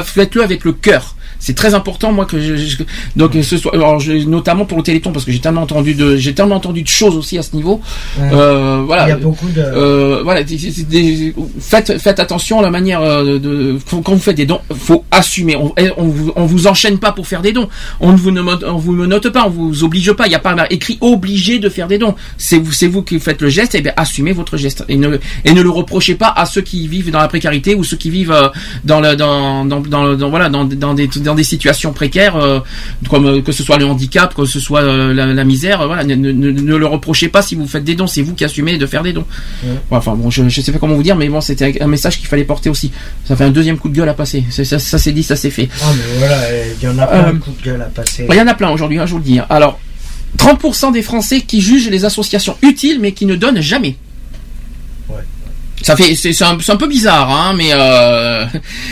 faites-le 0.06 0.44
avec 0.44 0.64
le 0.64 0.74
cœur. 0.74 1.16
C'est 1.40 1.56
très 1.56 1.74
important, 1.74 2.14
moi 2.14 2.26
que 2.26 2.40
je, 2.40 2.56
je- 2.56 2.78
donc 3.18 3.34
ce 3.42 3.58
soit 3.58 3.74
alors 3.74 4.00
je- 4.00 4.14
notamment 4.14 4.53
pour 4.56 4.78
le 4.78 4.84
Téléthon 4.84 5.12
parce 5.12 5.26
que 5.26 5.32
j'ai 5.32 5.40
tellement 5.40 5.64
entendu 5.64 5.94
de 5.96 6.16
j'ai 6.18 6.34
tellement 6.34 6.56
entendu 6.56 6.82
de 6.84 6.88
choses 6.88 7.16
aussi 7.16 7.38
à 7.38 7.44
ce 7.44 7.56
niveau. 7.56 7.82
Ouais. 8.20 8.30
Euh, 8.34 8.84
voilà. 8.86 9.06
Il 9.08 9.10
y 9.10 9.14
a 9.14 9.18
beaucoup 9.18 9.50
de- 9.50 9.62
Euh, 9.62 10.22
voilà. 10.24 10.44
des- 10.44 11.34
faites 11.60 11.98
faites 12.00 12.20
attention 12.20 12.60
à 12.60 12.62
la 12.62 12.70
manière 12.70 13.02
euh, 13.02 13.40
de 13.40 13.78
quand 14.04 14.14
vous 14.14 14.20
faites 14.20 14.38
des 14.38 14.46
dons, 14.46 14.60
faut 14.76 15.04
assumer. 15.12 15.56
On, 15.56 15.74
eh, 15.78 15.90
on, 15.98 16.06
vous, 16.08 16.32
on 16.36 16.46
vous 16.46 16.68
enchaîne 16.68 16.98
pas 17.00 17.12
pour 17.12 17.28
faire 17.28 17.42
des 17.42 17.52
dons. 17.52 17.68
On 18.00 18.12
ne 18.12 18.18
vous 18.18 18.32
note, 18.32 18.64
on 18.68 18.78
vous 18.78 18.94
note 19.08 19.30
pas, 19.30 19.46
on 19.46 19.50
vous 19.50 19.84
oblige 19.84 20.12
pas. 20.14 20.26
Il 20.28 20.30
n'y 20.30 20.36
a 20.36 20.40
pas 20.40 20.56
écrit 20.70 20.98
obligé 21.02 21.60
de 21.60 21.70
faire 21.70 21.88
des 21.88 21.98
dons. 21.98 22.16
C'est 22.38 22.60
vous 22.60 22.72
c'est 22.72 22.88
vous 22.88 23.02
qui 23.02 23.20
faites 23.20 23.42
le 23.42 23.50
geste. 23.50 23.76
Et 23.76 23.82
bien 23.82 23.94
assumez 23.98 24.32
votre 24.34 24.58
geste 24.58 24.84
et 24.90 24.96
ne 24.98 25.18
et 25.46 25.54
ne 25.54 25.62
le 25.62 25.70
reprochez 25.70 26.16
pas 26.16 26.32
à 26.36 26.46
ceux 26.46 26.62
qui 26.62 26.88
vivent 26.88 27.12
dans 27.12 27.20
la 27.20 27.28
précarité 27.28 27.76
ou 27.76 27.84
ceux 27.84 27.98
qui 27.98 28.10
vivent 28.10 28.52
dans 28.84 29.00
le 29.00 29.16
dans 29.16 29.66
dans, 29.66 29.80
dans, 29.82 30.14
dans- 30.16 30.30
voilà 30.30 30.50
dans, 30.50 30.66
dans 30.66 30.94
des 30.94 31.08
dans 31.08 31.36
des 31.36 31.44
situations 31.44 31.94
précaires 31.94 32.36
euh, 32.36 32.60
comme 33.10 33.42
que 33.42 33.52
ce 33.52 33.64
soit 33.64 33.78
le 33.78 33.86
handicap, 33.86 34.34
que 34.46 34.52
ce 34.52 34.60
soit 34.60 34.82
euh, 34.82 35.14
la, 35.14 35.26
la 35.28 35.44
misère. 35.44 35.82
euh, 35.82 35.88
voilà, 35.88 36.04
ne, 36.04 36.16
ne, 36.16 36.76
le 36.76 36.86
reprochez 36.86 37.28
pas 37.30 37.42
si 37.42 37.56
vous 37.56 37.68
faites 37.68 37.84
des 37.84 37.96
dons. 37.96 38.08
C'est 38.08 38.22
vous 38.22 38.34
qui 38.34 38.44
assumez 38.46 38.78
de 38.78 38.86
faire 38.86 39.04
des 39.04 39.14
dons. 39.14 39.26
Ouais. 39.64 39.70
Ouais, 39.72 39.78
Enfin 39.98 40.14
bon, 40.16 40.30
je, 40.30 40.48
je 40.50 40.62
sais 40.62 40.72
pas 40.72 40.80
comment 40.80 40.96
vous 40.96 41.04
dire, 41.04 41.16
mais 41.16 41.30
bon, 41.30 41.42
c'était 41.42 41.82
un 41.82 41.88
message 41.88 42.18
qu'il 42.20 42.28
fallait 42.28 42.44
porter 42.44 42.70
aussi. 42.70 42.92
Ça 43.26 43.36
fait 43.36 43.44
un 43.46 43.50
deuxième 43.52 43.78
coup 43.78 43.90
de 43.90 43.96
gueule 43.96 44.10
à 44.10 44.14
passer. 44.14 44.44
Ça, 44.50 44.64
ça 44.66 44.98
s'est 44.98 45.12
dit, 45.12 45.24
ça 45.24 45.36
s'est 45.36 45.50
fait. 45.50 45.70
Ah 45.82 45.86
mais 45.96 46.18
voilà, 46.20 46.38
il 46.80 46.84
y 46.84 46.88
en 46.88 46.98
a 47.00 47.08
plein 47.08 47.28
Euh, 47.28 47.32
de 47.34 47.38
coups 47.40 47.58
de 47.60 47.64
gueule 47.64 47.82
à 47.82 47.86
passer. 47.86 48.26
Il 48.30 48.36
y 48.36 48.42
en 48.42 48.48
a 48.48 48.54
plein 48.54 48.70
aujourd'hui, 48.72 49.00
hein, 49.00 49.06
je 49.06 49.12
vous 49.12 49.20
le 49.20 49.24
dis. 49.24 49.40
hein. 49.40 49.46
Alors, 49.50 49.80
30% 50.38 50.92
des 50.94 51.02
Français 51.04 51.42
qui 51.42 51.62
jugent 51.62 51.90
les 51.90 52.06
associations 52.06 52.58
utiles, 52.64 53.00
mais 53.00 53.12
qui 53.12 53.26
ne 53.26 53.36
donnent 53.36 53.62
jamais. 53.62 53.96
Ça 55.82 55.98
fait, 55.98 56.16
c'est 56.16 56.42
un, 56.44 56.58
un 56.66 56.76
peu 56.78 56.88
bizarre, 56.88 57.30
hein, 57.30 57.54
mais 57.58 57.70
euh, 57.74 58.46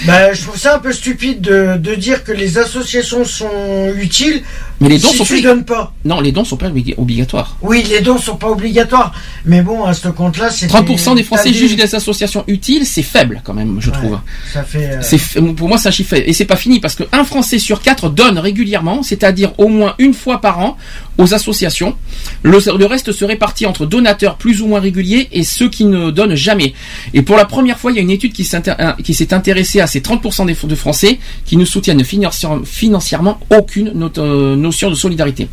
Bah, 0.06 0.34
je 0.34 0.41
trouve 0.41 0.57
ça 0.57 0.76
un 0.76 0.80
peu 0.80 0.91
stupide 0.91 1.40
de, 1.40 1.78
de 1.78 1.95
dire 1.95 2.26
que 2.26 2.34
les 2.34 2.57
associations 2.57 3.23
sont 3.23 3.94
utiles. 3.98 4.41
Mais 4.82 4.90
les 4.90 4.98
dons 4.99 5.10
si 5.10 5.18
sont 5.18 5.24
tu 5.26 5.36
pas- 5.36 5.41
donnes 5.41 5.64
pas. 5.64 5.94
Non, 6.03 6.20
les 6.20 6.32
dons 6.32 6.44
sont 6.44 6.58
pas 6.58 6.70
obli- 6.70 6.94
obligatoires. 6.98 7.56
Oui, 7.62 7.84
les 7.90 8.02
dons 8.02 8.18
sont 8.18 8.36
pas 8.36 8.49
obligatoires, 8.49 9.14
mais 9.45 9.62
bon, 9.62 9.86
à 9.86 9.94
ce 9.94 10.10
compte-là, 10.10 10.49
c'est 10.49 10.68
30% 10.68 11.16
des 11.16 11.24
Français 11.24 11.53
jugent 11.53 11.76
des 11.76 11.95
associations 11.95 12.44
utiles, 12.48 12.86
c'est 12.86 13.03
faible 13.03 13.41
quand 13.44 13.53
même, 13.53 13.78
je 13.80 13.90
trouve. 13.91 14.20
Ça 14.53 14.64
fait. 14.64 14.91
euh, 14.91 15.02
C'est 15.02 15.20
pour 15.56 15.68
moi 15.70 15.78
c'est 15.78 15.88
un 15.88 15.91
chiffre 15.91 16.10
faible. 16.10 16.28
et 16.30 16.34
c'est 16.34 16.45
pas 16.45 16.56
fini 16.56 16.80
parce 16.80 16.95
que 16.95 17.03
un 17.12 17.24
Français 17.24 17.60
sur 17.60 17.82
quatre 17.82 18.10
donne 18.10 18.38
régulièrement, 18.38 19.03
c'est-à-dire 19.03 19.53
au 19.58 19.68
moins 19.68 19.95
une 19.99 20.14
fois 20.14 20.41
par 20.41 20.60
an 20.60 20.78
aux 21.18 21.34
associations. 21.34 21.95
Le, 22.44 22.58
le 22.78 22.86
reste 22.86 23.12
se 23.12 23.24
répartit 23.26 23.66
entre 23.66 23.86
donateurs 23.86 24.38
plus 24.38 24.62
ou 24.62 24.68
moins 24.68 24.80
réguliers 24.80 25.30
et 25.32 25.44
ceux 25.44 25.70
qui 25.70 25.86
ne 25.86 26.10
donnent 26.10 26.36
jamais. 26.36 26.74
Et 27.14 27.22
pour 27.22 27.38
la 27.38 27.45
première 27.45 27.78
fois, 27.80 27.91
il 27.91 27.95
y 27.95 27.99
a 27.99 28.02
une 28.02 28.10
étude 28.10 28.34
qui 28.34 28.44
s'est 28.44 29.34
intéressée 29.34 29.80
à 29.82 29.88
ces 29.88 29.99
30% 30.02 30.45
des, 30.48 30.56
de 30.68 30.76
Français 30.76 31.20
qui 31.45 31.58
ne 31.58 31.66
soutiennent 31.66 32.03
financière- 32.03 32.60
financièrement 32.64 33.40
aucune 33.56 33.94
euh, 34.18 34.56
de 34.72 34.95
solidarité. 34.95 35.48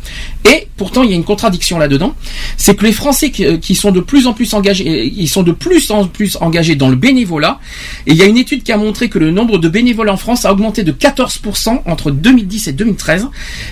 Et 0.45 0.67
pourtant, 0.77 1.03
il 1.03 1.09
y 1.09 1.13
a 1.13 1.15
une 1.15 1.23
contradiction 1.23 1.77
là-dedans, 1.77 2.15
c'est 2.57 2.75
que 2.75 2.85
les 2.85 2.91
Français 2.91 3.31
qui, 3.31 3.45
euh, 3.45 3.57
sont 3.73 3.91
de 3.91 3.99
plus 3.99 4.27
en 4.27 4.33
plus 4.33 4.53
engagés, 4.53 5.13
ils 5.15 5.29
sont 5.29 5.43
de 5.43 5.51
plus 5.51 5.91
en 5.91 6.07
plus 6.07 6.37
engagés 6.41 6.75
dans 6.75 6.89
le 6.89 6.95
bénévolat. 6.95 7.59
Et 8.07 8.11
il 8.11 8.17
y 8.17 8.21
a 8.21 8.25
une 8.25 8.37
étude 8.37 8.63
qui 8.63 8.71
a 8.71 8.77
montré 8.77 9.09
que 9.09 9.19
le 9.19 9.31
nombre 9.31 9.57
de 9.57 9.69
bénévoles 9.69 10.09
en 10.09 10.17
France 10.17 10.45
a 10.45 10.51
augmenté 10.51 10.83
de 10.83 10.91
14% 10.91 11.81
entre 11.85 12.11
2010 12.11 12.67
et 12.67 12.73
2013. 12.73 13.27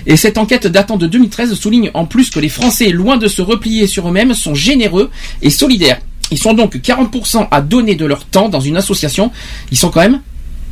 Et 0.06 0.16
cette 0.16 0.38
enquête 0.38 0.66
datant 0.66 0.96
de 0.96 1.06
2013 1.06 1.54
souligne 1.54 1.90
en 1.94 2.06
plus 2.06 2.30
que 2.30 2.40
les 2.40 2.48
Français, 2.48 2.90
loin 2.90 3.16
de 3.16 3.26
se 3.26 3.42
replier 3.42 3.86
sur 3.86 4.08
eux-mêmes, 4.08 4.34
sont 4.34 4.54
généreux 4.54 5.10
et 5.42 5.50
solidaires. 5.50 6.00
Ils 6.30 6.38
sont 6.38 6.52
donc 6.52 6.76
40% 6.76 7.48
à 7.50 7.60
donner 7.60 7.94
de 7.94 8.04
leur 8.04 8.24
temps 8.24 8.48
dans 8.48 8.60
une 8.60 8.76
association. 8.76 9.30
Ils 9.70 9.78
sont 9.78 9.90
quand 9.90 10.00
même 10.00 10.20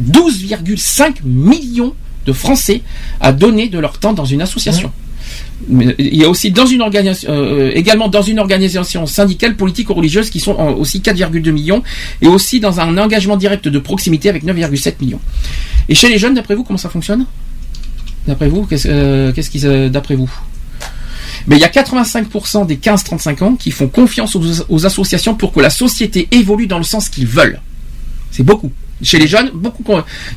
12,5 0.03 1.23
millions 1.25 1.95
de 2.27 2.33
Français 2.33 2.83
à 3.21 3.33
donner 3.33 3.69
de 3.69 3.79
leur 3.79 3.99
temps 3.99 4.13
dans 4.13 4.25
une 4.25 4.43
association. 4.43 4.91
Mais 5.69 5.95
il 5.99 6.17
y 6.17 6.25
a 6.25 6.29
aussi 6.29 6.51
dans 6.51 6.67
une 6.67 6.83
organisation, 6.83 7.31
euh, 7.33 7.73
également 7.75 8.09
dans 8.09 8.23
une 8.23 8.39
organisation 8.39 9.07
syndicale, 9.07 9.57
politique 9.57 9.91
ou 9.91 9.95
religieuse 9.95 10.31
qui 10.31 10.39
sont 10.39 10.53
aussi 10.79 11.01
4,2 11.01 11.51
millions 11.51 11.83
et 12.21 12.29
aussi 12.29 12.61
dans 12.61 12.79
un 12.81 12.97
engagement 12.99 13.37
direct 13.37 13.67
de 13.67 13.79
proximité 13.79 14.29
avec 14.29 14.45
9,7 14.45 14.95
millions. 15.01 15.21
Et 15.89 15.95
chez 15.95 16.09
les 16.09 16.19
jeunes, 16.19 16.35
d'après 16.35 16.55
vous, 16.55 16.63
comment 16.65 16.77
ça 16.79 16.89
fonctionne? 16.91 17.27
D'après 18.27 18.49
vous, 18.49 18.67
qu'est-ce 18.67 18.87
euh, 18.91 19.33
qu'est-ce 19.33 19.51
qui, 19.51 19.61
se- 19.61 19.89
d'après 19.89 20.15
vous? 20.17 20.31
Mais 21.47 21.57
il 21.57 21.61
y 21.61 21.65
a 21.65 21.69
85% 21.69 22.67
des 22.67 22.77
15-35 22.77 23.43
ans 23.45 23.55
qui 23.55 23.71
font 23.71 23.87
confiance 23.89 24.37
aux 24.69 24.87
associations 24.87 25.35
pour 25.35 25.53
que 25.53 25.61
la 25.61 25.71
société 25.71 26.29
évolue 26.33 26.67
dans 26.67 26.79
le 26.79 26.85
sens 26.85 27.09
qu'ils 27.09 27.27
veulent. 27.27 27.61
C'est 28.31 28.43
beaucoup. 28.43 28.73
Chez 29.03 29.19
les 29.19 29.27
jeunes, 29.27 29.51
beaucoup, 29.53 29.85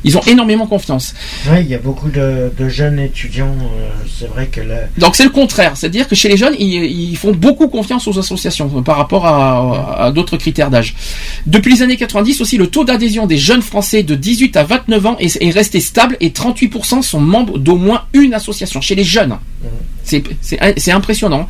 ils 0.04 0.18
ont 0.18 0.22
énormément 0.26 0.66
confiance. 0.66 1.14
Ouais, 1.50 1.62
il 1.62 1.68
y 1.70 1.74
a 1.74 1.78
beaucoup 1.78 2.10
de, 2.10 2.52
de 2.58 2.68
jeunes 2.68 2.98
étudiants. 2.98 3.54
euh, 3.58 3.88
c'est 4.18 4.26
vrai 4.28 4.48
que 4.48 4.60
là. 4.60 4.80
Donc 4.98 5.16
c'est 5.16 5.24
le 5.24 5.30
contraire, 5.30 5.72
c'est-à-dire 5.76 6.06
que 6.06 6.14
chez 6.14 6.28
les 6.28 6.36
jeunes, 6.36 6.54
ils, 6.58 6.84
ils 6.84 7.16
font 7.16 7.32
beaucoup 7.32 7.68
confiance 7.68 8.06
aux 8.06 8.18
associations 8.18 8.70
euh, 8.76 8.82
par 8.82 8.96
rapport 8.98 9.26
à, 9.26 10.04
à 10.04 10.10
d'autres 10.12 10.36
critères 10.36 10.68
d'âge. 10.70 10.94
Depuis 11.46 11.72
les 11.72 11.80
années 11.82 11.96
90 11.96 12.40
aussi, 12.42 12.58
le 12.58 12.66
taux 12.66 12.84
d'adhésion 12.84 13.26
des 13.26 13.38
jeunes 13.38 13.62
Français 13.62 14.02
de 14.02 14.14
18 14.14 14.56
à 14.58 14.64
29 14.64 15.06
ans 15.06 15.16
est, 15.18 15.40
est 15.40 15.50
resté 15.50 15.80
stable 15.80 16.16
et 16.20 16.28
38% 16.30 17.00
sont 17.02 17.20
membres 17.20 17.58
d'au 17.58 17.76
moins 17.76 18.02
une 18.12 18.34
association 18.34 18.80
chez 18.82 18.94
les 18.94 19.04
jeunes. 19.04 19.38
C'est- 20.02 20.22
impressionnant. 20.90 21.46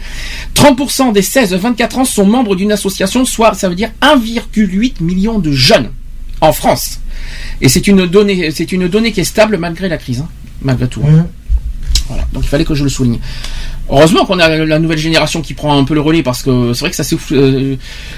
30% 0.55 1.13
des 1.13 1.23
16-24 1.23 1.99
ans 2.01 2.05
sont 2.05 2.27
membres 2.27 2.55
d'une 2.57 2.73
association, 2.73 3.25
soit 3.25 3.55
ça 3.55 3.69
veut 3.69 3.75
dire 3.75 3.91
1,8 4.03 5.03
million 5.03 5.39
de 5.39 5.51
jeunes 5.53 5.91
en 6.41 6.53
France. 6.53 7.01
Et 7.61 7.69
c'est 7.69 7.87
une 7.87 8.07
donnée, 8.07 8.51
c'est 8.51 8.73
une 8.73 8.89
donnée 8.89 9.13
qui 9.13 9.21
est 9.21 9.25
stable 9.25 9.57
malgré 9.59 9.89
la 9.89 9.99
crise, 9.99 10.21
hein, 10.21 10.29
malgré 10.63 10.89
tout. 10.89 11.03
hein. 11.07 11.27
Voilà, 12.09 12.25
donc 12.33 12.43
il 12.45 12.49
fallait 12.49 12.65
que 12.65 12.75
je 12.75 12.83
le 12.83 12.91
souligne. 12.91 13.19
Heureusement 13.89 14.25
qu'on 14.25 14.39
a 14.41 14.49
la 14.49 14.79
nouvelle 14.81 14.99
génération 14.99 15.43
qui 15.43 15.55
prend 15.55 15.79
un 15.79 15.85
peu 15.85 15.95
le 15.95 16.01
relais 16.01 16.23
parce 16.25 16.43
que 16.43 16.73
c'est 16.73 16.81
vrai 16.81 16.91
que 16.91 16.97
ça 16.97 17.05
souffle. 17.05 17.35
euh, 17.35 17.77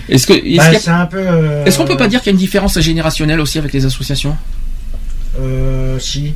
est-ce 0.09 0.27
que 0.27 0.33
est-ce 0.33 0.87
Bah, 0.87 1.01
un 1.01 1.07
peu. 1.07 1.19
euh, 1.19 1.65
est-ce 1.67 1.77
qu'on 1.79 1.85
peut 1.85 1.97
pas 1.97 2.09
dire 2.09 2.21
qu'il 2.21 2.29
y 2.29 2.31
a 2.31 2.35
une 2.35 2.39
différence 2.39 2.79
générationnelle 2.81 3.41
aussi 3.41 3.59
avec 3.59 3.73
les 3.73 3.85
associations? 3.85 4.37
Euh, 5.41 5.99
si. 5.99 6.35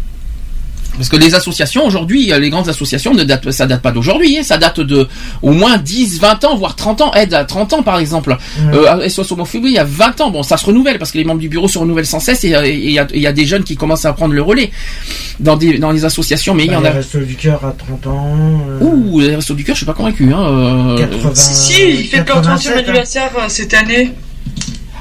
Parce 0.97 1.09
que 1.09 1.17
les 1.17 1.35
associations 1.35 1.85
aujourd'hui, 1.87 2.33
euh, 2.33 2.39
les 2.39 2.49
grandes 2.51 2.69
associations 2.69 3.13
ne 3.13 3.23
datent, 3.23 3.51
ça 3.51 3.67
date 3.67 3.83
pas 3.83 3.91
d'aujourd'hui, 3.93 4.39
hein, 4.39 4.43
ça 4.43 4.57
date 4.57 4.81
de 4.81 5.07
au 5.43 5.53
moins 5.53 5.77
10, 5.77 6.21
20 6.21 6.45
ans, 6.45 6.57
voire 6.57 6.75
30 6.75 7.01
ans. 7.03 7.13
Aide 7.15 7.35
à 7.35 7.45
30 7.45 7.75
ans 7.75 7.83
par 7.83 7.99
exemple. 7.99 8.37
Euh, 8.73 9.07
SOS 9.09 9.33
Homophobie, 9.33 9.69
il 9.69 9.75
y 9.75 9.79
a 9.79 9.85
20 9.85 10.21
ans. 10.23 10.31
Bon, 10.31 10.43
ça 10.43 10.57
se 10.57 10.65
renouvelle 10.65 10.99
parce 10.99 11.11
que 11.11 11.19
les 11.19 11.25
membres 11.25 11.41
du 11.41 11.49
bureau 11.51 11.69
se 11.69 11.79
renouvellent 11.79 12.07
sans 12.07 12.21
cesse 12.21 12.45
et 12.45 12.55
euh, 12.55 12.67
il 12.67 12.91
y, 12.91 12.99
a- 12.99 13.07
il 13.13 13.21
y 13.21 13.27
a 13.27 13.33
des 13.33 13.45
jeunes 13.47 13.65
qui 13.65 13.77
commencent 13.77 14.07
à 14.07 14.13
prendre 14.15 14.33
le 14.35 14.41
relais 14.43 14.71
dans, 15.39 15.57
des, 15.57 15.79
dans 15.79 15.91
les 15.93 16.05
associations. 16.07 16.55
Mais 16.55 16.65
il 16.65 16.69
y 16.69 16.71
Bah, 16.71 16.79
en 16.79 16.81
les 16.83 16.89
a. 16.89 16.93
Restos 16.93 17.19
du 17.21 17.35
Cœur 17.35 17.63
à 17.65 17.73
30 17.73 18.07
ans. 18.07 18.35
euh, 18.71 18.79
Ouh, 18.81 19.21
les 19.21 19.37
restos 19.37 19.55
du 19.55 19.65
cœur, 19.65 19.75
je 19.75 19.81
suis 19.81 19.87
pas 19.87 19.93
convaincu. 19.93 20.33
Hein, 20.33 20.47
euh, 20.47 20.99
80. 20.99 21.31
Si, 21.35 21.55
si, 21.55 21.91
il 21.91 22.05
fait 22.07 22.17
leur 22.27 22.41
30e 22.41 22.43
87, 22.43 22.73
hein. 22.73 22.79
anniversaire 22.79 23.31
cette 23.49 23.75
année. 23.75 24.13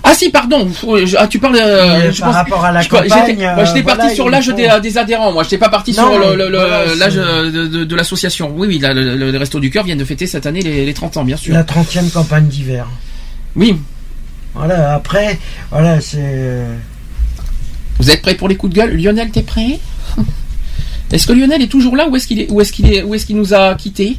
Ah 0.08 0.14
si, 0.14 0.30
pardon. 0.30 0.70
Ah, 1.18 1.28
tu 1.28 1.40
parles. 1.40 1.56
euh, 1.56 2.12
je 2.12 2.20
par 2.20 2.30
pense- 2.30 2.36
rapport 2.38 2.64
à 2.66 2.72
la 2.72 2.82
je- 2.82 2.90
campagne, 2.90 3.10
Moi, 3.56 3.66
j'étais 3.66 3.80
euh, 3.80 3.84
parti 3.96 4.14
sur 4.16 4.30
l'âge 4.30 4.46
faut- 4.46 4.52
des, 4.54 4.70
des 4.82 4.98
adhérents. 5.00 5.34
Moi, 5.34 5.42
j'étais 5.44 5.58
pas 5.58 5.70
parti 5.70 5.92
Non, 5.94 5.98
sur 6.12 6.20
le- 6.20 6.30
mais 6.30 6.36
le- 6.36 6.50
le- 6.50 6.58
voilà, 6.58 6.96
l'âge 6.96 7.14
euh, 7.18 7.52
de, 7.52 7.68
de- 7.68 7.84
de 7.86 7.96
l'association. 7.96 8.54
Oui, 8.56 8.68
oui, 8.68 8.78
la- 8.80 8.94
le, 8.94 9.36
Resto 9.38 9.60
du 9.60 9.72
Cœur 9.72 9.84
vient 9.84 9.96
de 9.96 10.06
fêter 10.06 10.28
cette 10.28 10.46
année 10.46 10.62
les, 10.62 10.86
les 10.86 10.94
30 10.94 11.18
ans, 11.18 11.24
bien 11.26 11.38
sûr. 11.38 11.54
La 11.56 11.64
30e 11.64 12.10
campagne 12.12 12.46
d'hiver. 12.48 12.86
Oui. 13.56 13.76
Voilà, 14.54 14.94
après, 14.94 15.40
voilà, 15.72 16.00
c'est. 16.00 16.18
euh, 16.22 16.76
Vous 18.00 18.12
êtes 18.12 18.22
prêts 18.22 18.36
pour 18.36 18.48
les 18.48 18.56
coups 18.56 18.74
de 18.74 18.80
gueule? 18.80 18.96
Lionel, 18.96 19.32
t'es 19.32 19.42
prêt? 19.42 19.80
Est-ce 21.12 21.26
que 21.28 21.34
Lionel 21.34 21.62
est 21.62 21.68
toujours 21.68 21.96
là 21.96 22.08
ou 22.10 22.16
est-ce 22.16 22.28
qu'il 22.28 22.40
est, 22.42 22.52
où 22.52 22.60
est-ce 22.62 22.72
qu'il 22.74 22.92
est, 22.94 23.02
où 23.04 23.14
est-ce 23.16 23.26
qu'il 23.26 23.38
nous 23.38 23.54
a 23.54 23.74
quittés? 23.76 24.18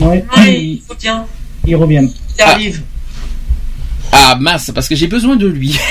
Ouais, 0.00 0.24
Ouais, 0.36 0.60
il 0.62 0.82
bien. 1.00 1.24
il 1.66 1.74
revient. 1.76 2.08
Il 2.38 2.42
arrive. 2.42 2.82
Ah 2.84 2.87
mince, 4.40 4.70
parce 4.74 4.88
que 4.88 4.94
j'ai 4.94 5.06
besoin 5.06 5.36
de 5.36 5.46
lui. 5.46 5.78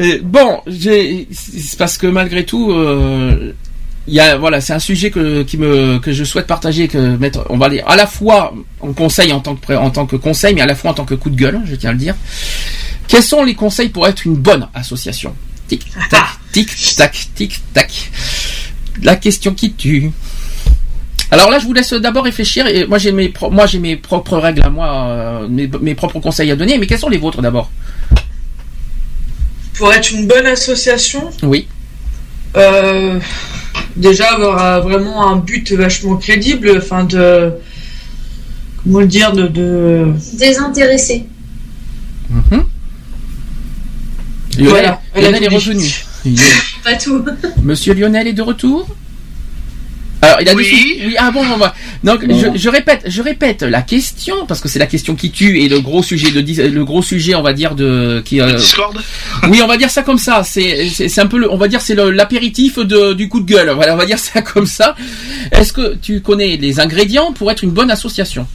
Euh, 0.00 0.18
bon, 0.22 0.60
c'est 0.68 1.26
parce 1.78 1.98
que 1.98 2.06
malgré 2.06 2.44
tout, 2.44 2.70
euh, 2.72 3.52
il 4.06 4.14
y 4.14 4.20
a, 4.20 4.36
voilà, 4.36 4.60
c'est 4.60 4.72
un 4.72 4.78
sujet 4.78 5.10
que, 5.10 5.42
qui 5.42 5.56
me, 5.58 5.98
que 5.98 6.12
je 6.12 6.24
souhaite 6.24 6.46
partager, 6.46 6.88
que 6.88 7.16
mettre, 7.16 7.44
on 7.50 7.58
va 7.58 7.68
dire, 7.68 7.84
à 7.86 7.96
la 7.96 8.06
fois 8.06 8.54
en 8.80 8.92
conseil 8.92 9.32
en 9.32 9.40
tant 9.40 9.54
que, 9.54 9.60
pré- 9.60 9.76
en 9.76 9.90
tant 9.90 10.06
que 10.06 10.16
conseil, 10.16 10.54
mais 10.54 10.60
à 10.62 10.66
la 10.66 10.74
fois 10.74 10.90
en 10.92 10.94
tant 10.94 11.04
que 11.04 11.14
coup 11.14 11.30
de 11.30 11.36
gueule, 11.36 11.60
je 11.66 11.74
tiens 11.74 11.90
à 11.90 11.92
le 11.92 11.98
dire. 11.98 12.14
Quels 13.06 13.22
sont 13.22 13.42
les 13.44 13.54
conseils 13.54 13.88
pour 13.88 14.06
être 14.06 14.24
une 14.24 14.36
bonne 14.36 14.68
association? 14.74 15.34
Tic 15.68 15.86
tac, 16.10 16.26
tic 16.52 16.68
tac, 16.96 17.28
tic 17.34 17.60
tac. 17.74 18.10
La 19.02 19.16
question 19.16 19.52
qui 19.54 19.72
tue. 19.72 20.10
Alors 21.30 21.50
là, 21.50 21.58
je 21.58 21.66
vous 21.66 21.72
laisse 21.74 21.92
d'abord 21.92 22.24
réfléchir. 22.24 22.66
Et 22.66 22.86
moi, 22.86 22.98
j'ai 22.98 23.12
mes, 23.12 23.28
pro- 23.28 23.50
moi, 23.50 23.66
j'ai 23.66 23.78
mes 23.78 23.96
propres 23.96 24.38
règles 24.38 24.62
à 24.64 24.70
moi, 24.70 25.06
euh, 25.08 25.48
mes, 25.48 25.68
mes 25.80 25.94
propres 25.94 26.20
conseils 26.20 26.50
à 26.50 26.56
donner. 26.56 26.78
Mais 26.78 26.86
quels 26.86 26.98
sont 26.98 27.08
les 27.10 27.18
vôtres 27.18 27.42
d'abord? 27.42 27.70
Pour 29.74 29.92
être 29.92 30.10
une 30.12 30.26
bonne 30.26 30.46
association, 30.46 31.30
Oui. 31.42 31.68
euh, 32.56 33.20
déjà 33.96 34.32
avoir 34.32 34.62
euh, 34.64 34.80
vraiment 34.80 35.30
un 35.30 35.36
but 35.36 35.70
vachement 35.72 36.16
crédible, 36.16 36.74
enfin 36.78 37.04
de. 37.04 37.52
Comment 38.82 39.00
le 39.00 39.06
dire 39.06 39.32
de, 39.32 39.48
de... 39.48 40.06
Désintéressé. 40.38 41.26
Mhm. 42.30 42.64
Lionel, 44.56 44.68
Voilà, 44.70 45.00
Lionel 45.14 45.44
est 45.44 45.48
revenu. 45.48 45.84
Pas 46.84 46.94
tout. 46.94 47.24
Monsieur 47.62 47.92
Lionel 47.94 48.26
est 48.28 48.32
de 48.32 48.42
retour? 48.42 48.88
Alors, 50.20 50.38
il 50.40 50.48
a 50.48 50.54
Oui. 50.54 50.64
sou- 50.64 51.04
oui, 51.06 51.14
ah 51.18 51.30
bon, 51.30 51.42
on 51.54 51.56
va. 51.58 51.74
Donc, 52.02 52.24
je, 52.28 52.46
je 52.58 52.68
répète, 52.68 53.02
je 53.06 53.22
répète 53.22 53.62
la 53.62 53.82
question 53.82 54.46
parce 54.46 54.60
que 54.60 54.68
c'est 54.68 54.78
la 54.78 54.86
question 54.86 55.14
qui 55.14 55.30
tue 55.30 55.60
et 55.60 55.68
le 55.68 55.80
gros 55.80 56.02
sujet 56.02 56.30
de 56.30 56.40
le 56.68 56.84
gros 56.84 57.02
sujet, 57.02 57.34
on 57.34 57.42
va 57.42 57.52
dire 57.52 57.74
de 57.74 58.20
qui. 58.24 58.40
euh, 58.40 58.54
Discord 58.56 58.98
oui, 59.48 59.60
on 59.62 59.66
va 59.68 59.76
dire 59.76 59.90
ça 59.90 60.02
comme 60.02 60.18
ça. 60.18 60.42
C'est 60.44 60.88
c'est 60.88 61.20
un 61.20 61.26
peu, 61.26 61.38
le, 61.38 61.50
on 61.52 61.56
va 61.56 61.68
dire 61.68 61.80
c'est 61.80 61.94
l'apéritif 61.94 62.78
du 62.78 63.28
coup 63.28 63.40
de 63.40 63.46
gueule. 63.46 63.70
Voilà, 63.70 63.94
on 63.94 63.96
va 63.96 64.06
dire 64.06 64.18
ça 64.18 64.42
comme 64.42 64.66
ça. 64.66 64.96
Est-ce 65.52 65.72
que 65.72 65.94
tu 66.00 66.20
connais 66.20 66.56
les 66.56 66.80
ingrédients 66.80 67.32
pour 67.32 67.50
être 67.50 67.62
une 67.62 67.70
bonne 67.70 67.90
association? 67.90 68.46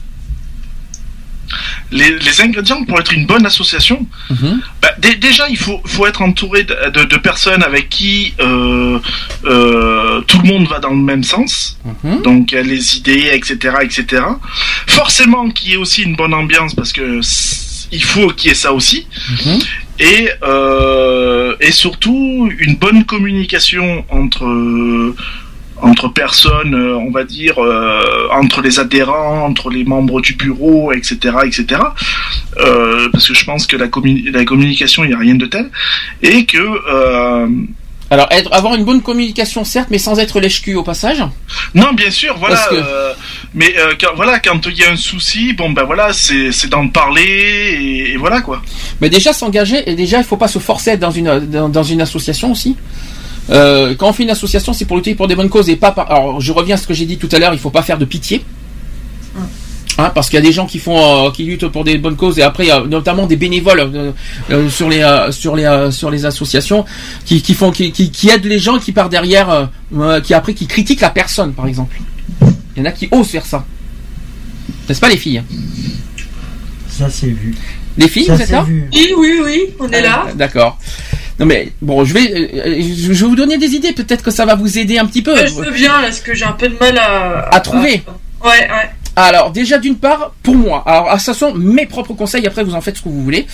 Les, 1.90 2.18
les 2.18 2.40
ingrédients 2.40 2.84
pour 2.84 2.98
être 3.00 3.12
une 3.12 3.26
bonne 3.26 3.46
association, 3.46 4.06
bah, 4.82 4.90
dé- 4.98 5.14
déjà 5.16 5.48
il 5.48 5.56
faut, 5.58 5.80
faut 5.84 6.06
être 6.06 6.22
entouré 6.22 6.64
de, 6.64 6.74
de- 6.90 7.04
de 7.04 7.16
personnes 7.16 7.62
avec 7.62 7.88
qui 7.88 8.34
euh, 8.40 8.98
euh, 9.44 10.20
tout 10.22 10.38
le 10.42 10.48
monde 10.48 10.66
va 10.68 10.78
dans 10.80 10.90
le 10.90 10.96
même 10.96 11.24
sens, 11.24 11.78
donc 12.22 12.52
euh, 12.52 12.62
les 12.62 12.96
idées, 12.98 13.30
etc., 13.32 13.76
etc. 13.82 14.22
Forcément 14.86 15.50
qu'il 15.50 15.70
y 15.70 15.72
ait 15.74 15.76
aussi 15.76 16.02
une 16.02 16.16
bonne 16.16 16.34
ambiance 16.34 16.74
parce 16.74 16.92
que 16.92 17.20
il 17.92 18.02
faut 18.02 18.28
qu'il 18.30 18.48
y 18.48 18.52
ait 18.52 18.56
ça 18.56 18.72
aussi. 18.72 19.06
Et, 20.00 20.28
euh, 20.42 21.54
et 21.60 21.70
surtout 21.70 22.50
une 22.58 22.74
bonne 22.76 23.04
communication 23.04 24.04
entre 24.08 24.44
entre 25.82 26.08
personnes, 26.08 26.74
euh, 26.74 26.94
on 26.96 27.10
va 27.10 27.24
dire, 27.24 27.58
euh, 27.62 28.28
entre 28.32 28.62
les 28.62 28.78
adhérents, 28.78 29.44
entre 29.44 29.70
les 29.70 29.84
membres 29.84 30.20
du 30.20 30.34
bureau, 30.34 30.92
etc., 30.92 31.16
etc. 31.44 31.80
Euh, 32.58 33.08
parce 33.12 33.26
que 33.28 33.34
je 33.34 33.44
pense 33.44 33.66
que 33.66 33.76
la, 33.76 33.88
commu- 33.88 34.30
la 34.30 34.44
communication, 34.44 35.04
il 35.04 35.08
n'y 35.08 35.14
a 35.14 35.18
rien 35.18 35.34
de 35.34 35.46
tel, 35.46 35.70
et 36.22 36.44
que 36.46 36.58
euh, 36.58 37.48
Alors, 38.10 38.28
être, 38.30 38.52
avoir 38.52 38.74
une 38.76 38.84
bonne 38.84 39.02
communication, 39.02 39.64
certes, 39.64 39.88
mais 39.90 39.98
sans 39.98 40.18
être 40.20 40.38
lèche-cul 40.40 40.74
au 40.76 40.84
passage. 40.84 41.22
non, 41.74 41.92
bien 41.92 42.10
sûr, 42.10 42.36
voilà. 42.38 42.56
Que- 42.70 42.74
euh, 42.76 43.12
mais 43.54 43.74
euh, 43.78 43.94
quand, 44.00 44.14
voilà, 44.16 44.38
quand 44.38 44.66
il 44.66 44.78
y 44.78 44.84
a 44.84 44.90
un 44.92 44.96
souci, 44.96 45.52
bon 45.54 45.70
ben 45.70 45.84
voilà, 45.84 46.12
c'est 46.12 46.68
d'en 46.68 46.88
parler 46.88 47.22
et, 47.22 48.12
et 48.12 48.16
voilà 48.16 48.40
quoi. 48.40 48.62
Mais 49.00 49.10
déjà 49.10 49.32
s'engager, 49.32 49.88
et 49.90 49.94
déjà 49.96 50.18
il 50.18 50.24
faut 50.24 50.36
pas 50.36 50.48
se 50.48 50.58
forcer 50.60 50.90
à 50.90 50.94
être 50.94 51.00
dans 51.00 51.10
une 51.10 51.40
dans, 51.50 51.68
dans 51.68 51.82
une 51.82 52.00
association 52.00 52.52
aussi. 52.52 52.76
Euh, 53.50 53.94
quand 53.94 54.08
on 54.08 54.12
fait 54.12 54.22
une 54.22 54.30
association, 54.30 54.72
c'est 54.72 54.84
pour 54.86 54.96
lutter 54.96 55.14
pour 55.14 55.26
des 55.28 55.36
bonnes 55.36 55.48
causes 55.50 55.68
et 55.68 55.76
pas 55.76 55.92
par. 55.92 56.10
Alors 56.10 56.40
je 56.40 56.52
reviens 56.52 56.74
à 56.76 56.78
ce 56.78 56.86
que 56.86 56.94
j'ai 56.94 57.04
dit 57.06 57.18
tout 57.18 57.28
à 57.32 57.38
l'heure, 57.38 57.52
il 57.52 57.58
faut 57.60 57.70
pas 57.70 57.82
faire 57.82 57.98
de 57.98 58.04
pitié. 58.04 58.44
Hein, 59.96 60.10
parce 60.12 60.28
qu'il 60.28 60.38
y 60.40 60.42
a 60.42 60.44
des 60.44 60.50
gens 60.52 60.66
qui 60.66 60.80
font, 60.80 61.26
euh, 61.26 61.30
qui 61.30 61.44
luttent 61.44 61.68
pour 61.68 61.84
des 61.84 61.98
bonnes 61.98 62.16
causes 62.16 62.40
et 62.40 62.42
après 62.42 62.64
il 62.64 62.68
y 62.68 62.72
a 62.72 62.80
notamment 62.80 63.26
des 63.26 63.36
bénévoles 63.36 63.78
euh, 63.78 64.10
euh, 64.50 64.68
sur 64.68 64.88
les 64.88 65.02
euh, 65.02 65.30
sur 65.30 65.54
les 65.54 65.64
euh, 65.66 65.92
sur 65.92 66.10
les 66.10 66.24
associations 66.26 66.84
qui, 67.24 67.40
qui 67.42 67.54
font 67.54 67.70
qui, 67.70 67.92
qui, 67.92 68.10
qui 68.10 68.28
aident 68.28 68.46
les 68.46 68.58
gens 68.58 68.80
qui 68.80 68.90
par 68.90 69.08
derrière 69.08 69.48
euh, 69.50 69.66
euh, 69.96 70.20
qui 70.20 70.34
après 70.34 70.52
qui 70.52 70.66
critiquent 70.66 71.00
la 71.00 71.10
personne 71.10 71.52
par 71.52 71.68
exemple. 71.68 71.96
Il 72.74 72.80
y 72.80 72.82
en 72.82 72.86
a 72.86 72.90
qui 72.92 73.08
osent 73.12 73.28
faire 73.28 73.46
ça. 73.46 73.64
N'est-ce 74.88 75.00
pas 75.00 75.08
les 75.08 75.16
filles? 75.16 75.42
Ça, 76.88 77.08
c'est 77.08 77.26
vu. 77.28 77.54
Les 77.96 78.08
filles, 78.08 78.24
Ça, 78.26 78.34
vous 78.34 78.40
êtes 78.42 78.46
c'est 78.48 78.52
là? 78.52 78.62
vu. 78.62 78.88
Oui, 78.92 79.12
oui, 79.16 79.40
oui, 79.44 79.60
on 79.78 79.88
est 79.90 80.00
là. 80.02 80.24
Ah, 80.28 80.32
D'accord. 80.34 80.78
Non 81.40 81.46
mais 81.46 81.72
bon, 81.82 82.04
je 82.04 82.14
vais, 82.14 82.32
euh, 82.32 82.80
je 82.80 83.08
vais 83.08 83.26
vous 83.26 83.34
donner 83.34 83.58
des 83.58 83.74
idées. 83.74 83.92
Peut-être 83.92 84.22
que 84.22 84.30
ça 84.30 84.46
va 84.46 84.54
vous 84.54 84.78
aider 84.78 84.98
un 84.98 85.06
petit 85.06 85.22
peu. 85.22 85.34
Ouais, 85.34 85.48
je 85.48 85.54
veux 85.54 85.70
bien, 85.72 86.00
parce 86.00 86.20
que 86.20 86.34
j'ai 86.34 86.44
un 86.44 86.52
peu 86.52 86.68
de 86.68 86.76
mal 86.78 86.96
à. 86.98 87.48
À 87.52 87.60
trouver. 87.60 88.02
Ouais, 88.42 88.50
ouais. 88.50 88.90
Alors 89.16 89.52
déjà 89.52 89.78
d'une 89.78 89.94
part, 89.96 90.32
pour 90.42 90.56
moi, 90.56 90.82
alors 90.86 91.06
ah, 91.08 91.18
ça 91.20 91.34
sont 91.34 91.54
mes 91.54 91.86
propres 91.86 92.14
conseils. 92.14 92.44
Après 92.48 92.64
vous 92.64 92.74
en 92.74 92.80
faites 92.80 92.96
ce 92.96 93.02
que 93.02 93.08
vous 93.08 93.22
voulez. 93.22 93.46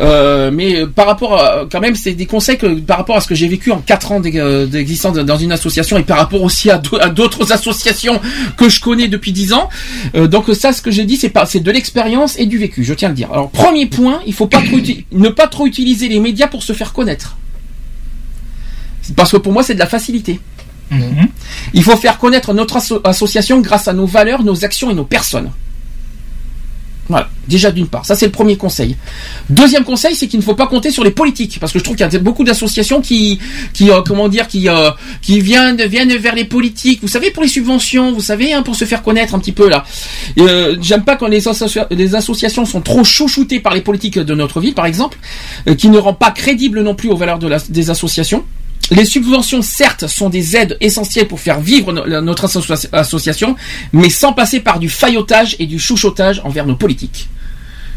Euh, 0.00 0.50
mais 0.52 0.80
euh, 0.80 0.86
par 0.88 1.06
rapport, 1.06 1.40
à, 1.40 1.64
quand 1.70 1.78
même, 1.78 1.94
c'est 1.94 2.14
des 2.14 2.26
conseils 2.26 2.56
par 2.84 2.96
rapport 2.98 3.16
à 3.16 3.20
ce 3.20 3.28
que 3.28 3.34
j'ai 3.36 3.46
vécu 3.46 3.70
en 3.70 3.78
quatre 3.78 4.10
ans 4.10 4.18
d'ex- 4.18 4.36
euh, 4.40 4.66
d'existence 4.66 5.14
dans 5.16 5.36
une 5.36 5.52
association 5.52 5.96
et 5.96 6.02
par 6.02 6.18
rapport 6.18 6.42
aussi 6.42 6.70
à 6.70 6.78
d'au- 6.78 6.98
à 7.00 7.08
d'autres 7.08 7.52
associations 7.58 8.20
que 8.56 8.68
je 8.68 8.80
connais 8.80 9.06
depuis 9.06 9.30
dix 9.30 9.52
ans. 9.52 9.68
Euh, 10.16 10.26
donc 10.26 10.46
ça, 10.54 10.72
ce 10.72 10.82
que 10.82 10.90
j'ai 10.90 11.04
dit, 11.04 11.16
c'est 11.16 11.60
de 11.60 11.70
l'expérience 11.70 12.36
et 12.38 12.46
du 12.46 12.58
vécu. 12.58 12.82
Je 12.82 12.92
tiens 12.92 13.08
à 13.08 13.10
le 13.10 13.16
dire. 13.16 13.28
Alors 13.32 13.50
premier 13.50 13.86
point, 13.86 14.20
il 14.26 14.34
faut 14.34 14.48
ne 15.12 15.28
pas 15.28 15.46
trop 15.46 15.66
utiliser 15.66 16.08
les 16.08 16.18
médias 16.18 16.48
pour 16.48 16.64
se 16.64 16.72
faire 16.72 16.92
connaître. 16.92 17.36
Parce 19.14 19.30
que 19.30 19.36
pour 19.36 19.52
moi, 19.52 19.62
c'est 19.62 19.74
de 19.74 19.78
la 19.78 19.86
facilité. 19.86 20.40
Il 21.74 21.82
faut 21.82 21.96
faire 21.96 22.18
connaître 22.18 22.54
notre 22.54 22.76
asso- 22.76 23.00
association 23.04 23.60
grâce 23.60 23.88
à 23.88 23.92
nos 23.92 24.06
valeurs, 24.06 24.42
nos 24.44 24.64
actions 24.64 24.90
et 24.90 24.94
nos 24.94 25.04
personnes. 25.04 25.50
Voilà, 27.08 27.28
déjà 27.46 27.70
d'une 27.70 27.86
part, 27.86 28.04
ça 28.04 28.16
c'est 28.16 28.26
le 28.26 28.32
premier 28.32 28.56
conseil. 28.56 28.96
Deuxième 29.48 29.84
conseil, 29.84 30.16
c'est 30.16 30.26
qu'il 30.26 30.40
ne 30.40 30.44
faut 30.44 30.56
pas 30.56 30.66
compter 30.66 30.90
sur 30.90 31.04
les 31.04 31.12
politiques, 31.12 31.58
parce 31.60 31.72
que 31.72 31.78
je 31.78 31.84
trouve 31.84 31.94
qu'il 31.94 32.04
y 32.04 32.16
a 32.16 32.18
beaucoup 32.18 32.42
d'associations 32.42 33.00
qui, 33.00 33.38
euh, 33.82 34.02
comment 34.04 34.28
dire, 34.28 34.48
qui, 34.48 34.68
euh, 34.68 34.90
qui 35.22 35.38
viennent, 35.40 35.80
viennent 35.84 36.16
vers 36.16 36.34
les 36.34 36.44
politiques. 36.44 36.98
Vous 37.02 37.06
savez, 37.08 37.30
pour 37.30 37.44
les 37.44 37.48
subventions, 37.48 38.12
vous 38.12 38.20
savez, 38.20 38.52
hein, 38.52 38.62
pour 38.64 38.74
se 38.74 38.84
faire 38.84 39.04
connaître 39.04 39.36
un 39.36 39.38
petit 39.38 39.52
peu 39.52 39.68
là. 39.68 39.84
Euh, 40.40 40.76
J'aime 40.82 41.04
pas 41.04 41.14
quand 41.14 41.28
les, 41.28 41.46
associa- 41.46 41.86
les 41.92 42.16
associations 42.16 42.64
sont 42.64 42.80
trop 42.80 43.04
chouchoutées 43.04 43.60
par 43.60 43.72
les 43.74 43.82
politiques 43.82 44.18
de 44.18 44.34
notre 44.34 44.58
ville, 44.60 44.74
par 44.74 44.86
exemple, 44.86 45.16
qui 45.78 45.88
ne 45.90 45.98
rend 45.98 46.14
pas 46.14 46.32
crédible 46.32 46.82
non 46.82 46.96
plus 46.96 47.08
aux 47.08 47.16
valeurs 47.16 47.38
de 47.38 47.46
la- 47.46 47.58
des 47.68 47.88
associations. 47.88 48.44
Les 48.90 49.04
subventions, 49.04 49.62
certes, 49.62 50.06
sont 50.06 50.28
des 50.28 50.56
aides 50.56 50.76
essentielles 50.80 51.26
pour 51.26 51.40
faire 51.40 51.60
vivre 51.60 51.92
notre 51.92 52.46
associa- 52.46 52.88
association, 52.92 53.56
mais 53.92 54.10
sans 54.10 54.32
passer 54.32 54.60
par 54.60 54.78
du 54.78 54.88
faillotage 54.88 55.56
et 55.58 55.66
du 55.66 55.78
chouchottage 55.78 56.40
envers 56.44 56.66
nos 56.66 56.76
politiques. 56.76 57.28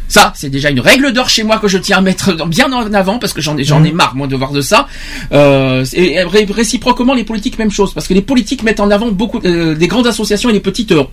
Ça, 0.09 0.33
c'est 0.35 0.49
déjà 0.49 0.69
une 0.71 0.79
règle 0.81 1.13
d'or 1.13 1.29
chez 1.29 1.43
moi 1.43 1.57
que 1.59 1.67
je 1.67 1.77
tiens 1.77 1.97
à 1.97 2.01
mettre 2.01 2.33
bien 2.47 2.71
en 2.73 2.91
avant 2.93 3.19
parce 3.19 3.31
que 3.31 3.41
j'en 3.41 3.55
ai, 3.57 3.63
j'en 3.63 3.83
ai 3.83 3.91
marre 3.91 4.15
moi 4.15 4.27
de 4.27 4.35
voir 4.35 4.51
de 4.51 4.59
ça. 4.61 4.87
Euh, 5.31 5.85
et 5.93 6.21
ré- 6.23 6.47
réciproquement, 6.49 7.13
les 7.13 7.23
politiques 7.23 7.57
même 7.59 7.69
chose 7.71 7.93
parce 7.93 8.07
que 8.07 8.13
les 8.15 8.21
politiques 8.23 8.63
mettent 8.63 8.79
en 8.79 8.89
avant 8.89 9.09
beaucoup 9.09 9.39
euh, 9.45 9.75
des 9.75 9.87
grandes 9.87 10.07
associations 10.07 10.49
et 10.49 10.53
les 10.53 10.59
petites 10.59 10.91
euh, 10.93 11.03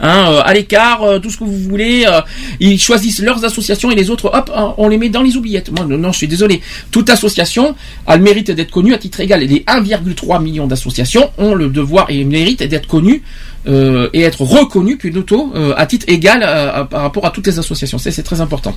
hein, 0.00 0.26
euh, 0.32 0.42
à 0.44 0.52
l'écart, 0.52 1.02
euh, 1.04 1.18
tout 1.20 1.30
ce 1.30 1.36
que 1.38 1.44
vous 1.44 1.56
voulez. 1.58 2.04
euh, 2.06 2.20
ils 2.58 2.78
choisissent 2.80 3.20
leurs 3.20 3.44
associations 3.44 3.90
et 3.92 3.94
les 3.94 4.10
autres, 4.10 4.30
hop, 4.34 4.50
hein, 4.54 4.74
on 4.78 4.88
les 4.88 4.98
met 4.98 5.08
dans 5.10 5.22
les 5.22 5.36
oubliettes. 5.36 5.70
Moi, 5.70 5.86
non, 5.86 5.96
non, 5.96 6.10
je 6.10 6.18
suis 6.18 6.28
désolé. 6.28 6.60
Toute 6.90 7.08
association 7.10 7.76
a 8.08 8.16
le 8.16 8.22
mérite 8.24 8.50
d'être 8.50 8.72
connue 8.72 8.94
à 8.94 8.98
titre 8.98 9.20
égal. 9.20 9.42
Et 9.44 9.46
les 9.46 9.60
1,3 9.60 10.42
millions 10.42 10.66
d'associations 10.66 11.30
ont 11.38 11.54
le 11.54 11.68
devoir 11.68 12.10
et 12.10 12.18
le 12.18 12.24
mérite 12.28 12.62
d'être 12.64 12.88
connues 12.88 13.22
euh, 13.66 14.08
et 14.12 14.22
être 14.22 14.42
reconnues 14.42 14.96
plutôt 14.96 15.52
euh, 15.54 15.72
à 15.76 15.86
titre 15.86 16.04
égal 16.08 16.42
euh, 16.42 16.72
à- 16.80 16.84
par 16.84 17.02
rapport 17.02 17.24
à 17.26 17.30
toutes 17.30 17.46
les 17.46 17.58
associations. 17.58 17.98
C'est 17.98 18.22
très 18.22 18.40
important. 18.40 18.76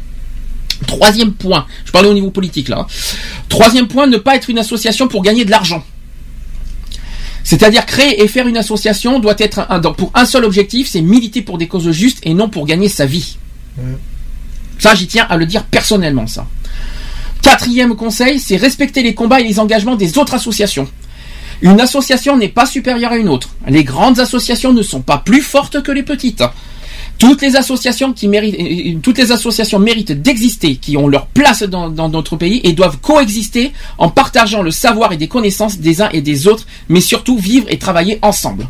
Troisième 0.85 1.33
point, 1.33 1.65
je 1.85 1.91
parlais 1.91 2.07
au 2.07 2.13
niveau 2.13 2.29
politique 2.29 2.69
là. 2.69 2.79
hein. 2.81 2.87
Troisième 3.49 3.87
point, 3.87 4.05
ne 4.07 4.17
pas 4.17 4.35
être 4.35 4.49
une 4.49 4.59
association 4.59 5.07
pour 5.07 5.23
gagner 5.23 5.43
de 5.43 5.51
l'argent. 5.51 5.83
C'est-à-dire 7.43 7.85
créer 7.85 8.21
et 8.21 8.27
faire 8.27 8.47
une 8.47 8.57
association 8.57 9.19
doit 9.19 9.35
être 9.39 9.65
un, 9.69 9.79
pour 9.79 10.11
un 10.13 10.25
seul 10.25 10.43
objectif, 10.45 10.87
c'est 10.89 11.01
militer 11.01 11.41
pour 11.41 11.57
des 11.57 11.67
causes 11.67 11.89
justes 11.91 12.19
et 12.23 12.33
non 12.33 12.49
pour 12.49 12.65
gagner 12.65 12.89
sa 12.89 13.05
vie. 13.05 13.37
Ça, 14.79 14.93
j'y 14.95 15.07
tiens 15.07 15.25
à 15.29 15.37
le 15.37 15.45
dire 15.45 15.63
personnellement, 15.63 16.27
ça. 16.27 16.45
Quatrième 17.41 17.95
conseil, 17.95 18.39
c'est 18.39 18.57
respecter 18.57 19.01
les 19.01 19.15
combats 19.15 19.39
et 19.39 19.43
les 19.43 19.59
engagements 19.59 19.95
des 19.95 20.17
autres 20.17 20.33
associations. 20.33 20.87
Une 21.61 21.79
association 21.81 22.37
n'est 22.37 22.49
pas 22.49 22.65
supérieure 22.65 23.11
à 23.11 23.17
une 23.17 23.29
autre. 23.29 23.49
Les 23.67 23.83
grandes 23.83 24.19
associations 24.19 24.73
ne 24.73 24.83
sont 24.83 25.01
pas 25.01 25.17
plus 25.17 25.41
fortes 25.41 25.81
que 25.81 25.91
les 25.91 26.03
petites. 26.03 26.43
Toutes 27.17 27.41
les 27.41 27.55
associations 27.55 28.13
qui 28.13 28.27
méritent, 28.27 28.59
euh, 28.59 29.79
méritent 29.79 30.11
d'exister, 30.11 30.75
qui 30.75 30.97
ont 30.97 31.07
leur 31.07 31.25
place 31.27 31.63
dans, 31.63 31.89
dans 31.89 32.09
notre 32.09 32.35
pays 32.35 32.61
et 32.63 32.73
doivent 32.73 32.99
coexister 32.99 33.73
en 33.97 34.09
partageant 34.09 34.61
le 34.61 34.69
savoir 34.69 35.11
et 35.13 35.17
des 35.17 35.27
connaissances 35.27 35.79
des 35.79 36.01
uns 36.01 36.09
et 36.13 36.21
des 36.21 36.47
autres, 36.47 36.67
mais 36.89 37.01
surtout 37.01 37.37
vivre 37.37 37.65
et 37.69 37.79
travailler 37.79 38.19
ensemble. 38.21 38.67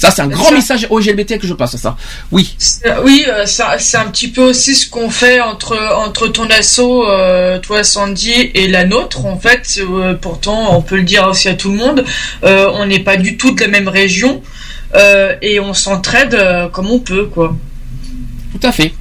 Ça, 0.00 0.10
c'est 0.10 0.22
un 0.22 0.28
grand 0.28 0.48
ça. 0.48 0.54
message 0.54 0.86
au 0.90 0.98
LGBT 0.98 1.38
que 1.38 1.46
je 1.46 1.52
passe 1.54 1.74
à 1.74 1.78
ça. 1.78 1.96
Oui. 2.32 2.54
C'est- 2.58 2.90
Oui, 3.04 3.24
euh, 3.28 3.44
c'est 3.46 3.96
un 3.98 4.06
petit 4.06 4.28
peu 4.28 4.42
aussi 4.42 4.74
ce 4.74 4.88
qu'on 4.88 5.10
fait 5.10 5.40
entre 5.40 5.76
entre 5.96 6.28
ton 6.28 6.48
asso, 6.48 6.80
euh, 6.80 7.58
toi 7.58 7.84
Sandy, 7.84 8.32
et 8.54 8.66
la 8.68 8.84
nôtre. 8.84 9.26
En 9.26 9.38
fait, 9.38 9.62
Euh, 9.80 10.14
pourtant, 10.14 10.76
on 10.76 10.82
peut 10.82 10.96
le 10.96 11.02
dire 11.02 11.26
aussi 11.28 11.48
à 11.48 11.54
tout 11.54 11.70
le 11.70 11.76
monde, 11.76 12.04
euh, 12.44 12.70
on 12.74 12.86
n'est 12.86 13.00
pas 13.00 13.16
du 13.16 13.36
tout 13.36 13.50
de 13.52 13.60
la 13.60 13.68
même 13.68 13.88
région 13.88 14.42
euh, 14.94 15.34
et 15.42 15.60
on 15.60 15.74
s'entraide 15.74 16.34
euh, 16.34 16.68
comme 16.68 16.90
on 16.90 16.98
peut, 16.98 17.26
quoi. 17.26 17.54
Tout 18.52 18.66
à 18.66 18.72
fait. 18.72 18.92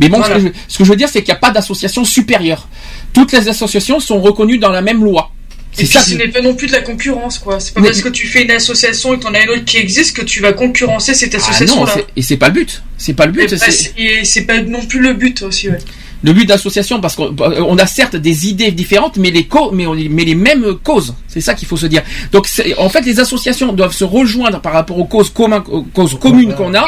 Mais 0.00 0.08
bon, 0.08 0.18
Voilà. 0.18 0.36
ce, 0.38 0.40
que 0.40 0.48
je, 0.48 0.52
ce 0.68 0.78
que 0.78 0.84
je 0.84 0.90
veux 0.90 0.96
dire, 0.96 1.08
c'est 1.08 1.20
qu'il 1.22 1.32
n'y 1.32 1.36
a 1.38 1.40
pas 1.40 1.50
d'association 1.50 2.04
supérieure. 2.04 2.68
Toutes 3.12 3.32
les 3.32 3.48
associations 3.48 4.00
sont 4.00 4.20
reconnues 4.20 4.58
dans 4.58 4.70
la 4.70 4.80
même 4.82 5.02
loi. 5.04 5.30
Et 5.78 5.86
C'est 5.86 5.92
ça. 5.94 6.02
ce 6.02 6.14
n'est 6.14 6.28
pas 6.28 6.42
non 6.42 6.54
plus 6.54 6.66
de 6.66 6.72
la 6.72 6.82
concurrence, 6.82 7.38
quoi. 7.38 7.58
C'est 7.58 7.72
pas 7.72 7.80
Mais- 7.80 7.88
parce 7.88 8.02
que 8.02 8.10
tu 8.10 8.26
fais 8.26 8.42
une 8.42 8.50
association 8.50 9.14
et 9.14 9.18
que 9.18 9.22
t'en 9.22 9.32
as 9.32 9.42
une 9.42 9.48
autre 9.50 9.64
qui 9.64 9.78
existe 9.78 10.14
que 10.14 10.22
tu 10.22 10.40
vas 10.42 10.52
concurrencer 10.52 11.14
cette 11.14 11.34
Ah 11.34 11.38
non, 11.38 11.44
association-là. 11.44 11.96
et 12.14 12.20
c'est 12.22 12.36
pas 12.36 12.48
le 12.48 12.54
but. 12.54 12.82
C'est 12.98 13.14
pas 13.14 13.24
le 13.26 13.32
but. 13.32 13.50
bah, 13.50 13.56
c'est- 13.70 13.94
et 13.96 14.24
c'est 14.24 14.42
pas 14.44 14.60
non 14.60 14.84
plus 14.84 15.00
le 15.00 15.14
but 15.14 15.40
aussi, 15.42 15.70
ouais. 15.70 15.78
Le 16.22 16.32
but 16.32 16.46
d'association 16.46 17.00
parce 17.00 17.16
qu'on 17.16 17.34
on 17.38 17.78
a 17.78 17.86
certes 17.86 18.16
des 18.16 18.48
idées 18.48 18.70
différentes 18.70 19.16
mais 19.16 19.30
les 19.30 19.44
co- 19.46 19.70
mais, 19.72 19.86
on- 19.86 19.94
mais 19.94 20.24
les 20.24 20.34
mêmes 20.34 20.74
causes 20.82 21.14
c'est 21.28 21.40
ça 21.40 21.54
qu'il 21.54 21.66
faut 21.68 21.76
se 21.76 21.86
dire 21.86 22.02
donc 22.32 22.46
en 22.78 22.88
fait 22.88 23.00
les 23.02 23.18
associations 23.20 23.72
doivent 23.72 23.94
se 23.94 24.04
rejoindre 24.04 24.60
par 24.60 24.72
rapport 24.72 24.98
aux 24.98 25.04
causes 25.06 25.30
communes 25.30 25.62
aux 25.68 25.82
causes 25.82 26.18
communes 26.18 26.54
qu'on 26.54 26.74
a 26.74 26.86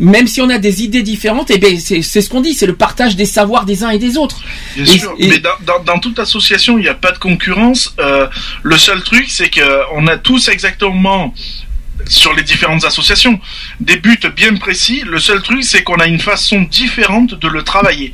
même 0.00 0.26
si 0.26 0.40
on 0.42 0.50
a 0.50 0.58
des 0.58 0.82
idées 0.82 1.02
différentes 1.02 1.50
et 1.50 1.58
ben 1.58 1.78
c'est 1.80 2.02
c'est 2.02 2.20
ce 2.20 2.28
qu'on 2.28 2.40
dit 2.42 2.54
c'est 2.54 2.66
le 2.66 2.76
partage 2.76 3.16
des 3.16 3.26
savoirs 3.26 3.64
des 3.64 3.82
uns 3.84 3.90
et 3.90 3.98
des 3.98 4.16
autres 4.16 4.40
Bien 4.76 4.84
Et- 4.84 4.98
sûr, 4.98 5.14
et- 5.18 5.28
mais 5.28 5.38
dans, 5.38 5.50
dans, 5.66 5.82
dans 5.82 5.98
toute 5.98 6.18
association, 6.18 6.76
il 6.78 6.82
n'y 6.82 6.88
a 6.88 6.94
pas 6.94 7.12
de 7.12 7.18
concurrence. 7.18 7.94
Euh, 7.98 8.26
le 8.62 8.76
seul 8.76 9.02
truc, 9.02 9.24
c'est 9.28 9.48
que 9.48 9.60
on 9.94 10.06
a 10.06 10.18
tous 10.18 10.48
exactement 10.48 11.32
sur 12.06 12.34
les 12.34 12.42
différentes 12.42 12.84
associations 12.84 13.40
des 13.80 13.96
buts 13.96 14.18
bien 14.36 14.54
précis. 14.56 15.02
Le 15.06 15.18
seul 15.18 15.40
truc, 15.42 15.64
c'est 15.64 15.82
qu'on 15.82 15.96
a 15.96 16.06
une 16.06 16.20
façon 16.20 16.60
différente 16.62 17.34
de 17.34 17.48
le 17.48 17.62
travailler. 17.62 18.12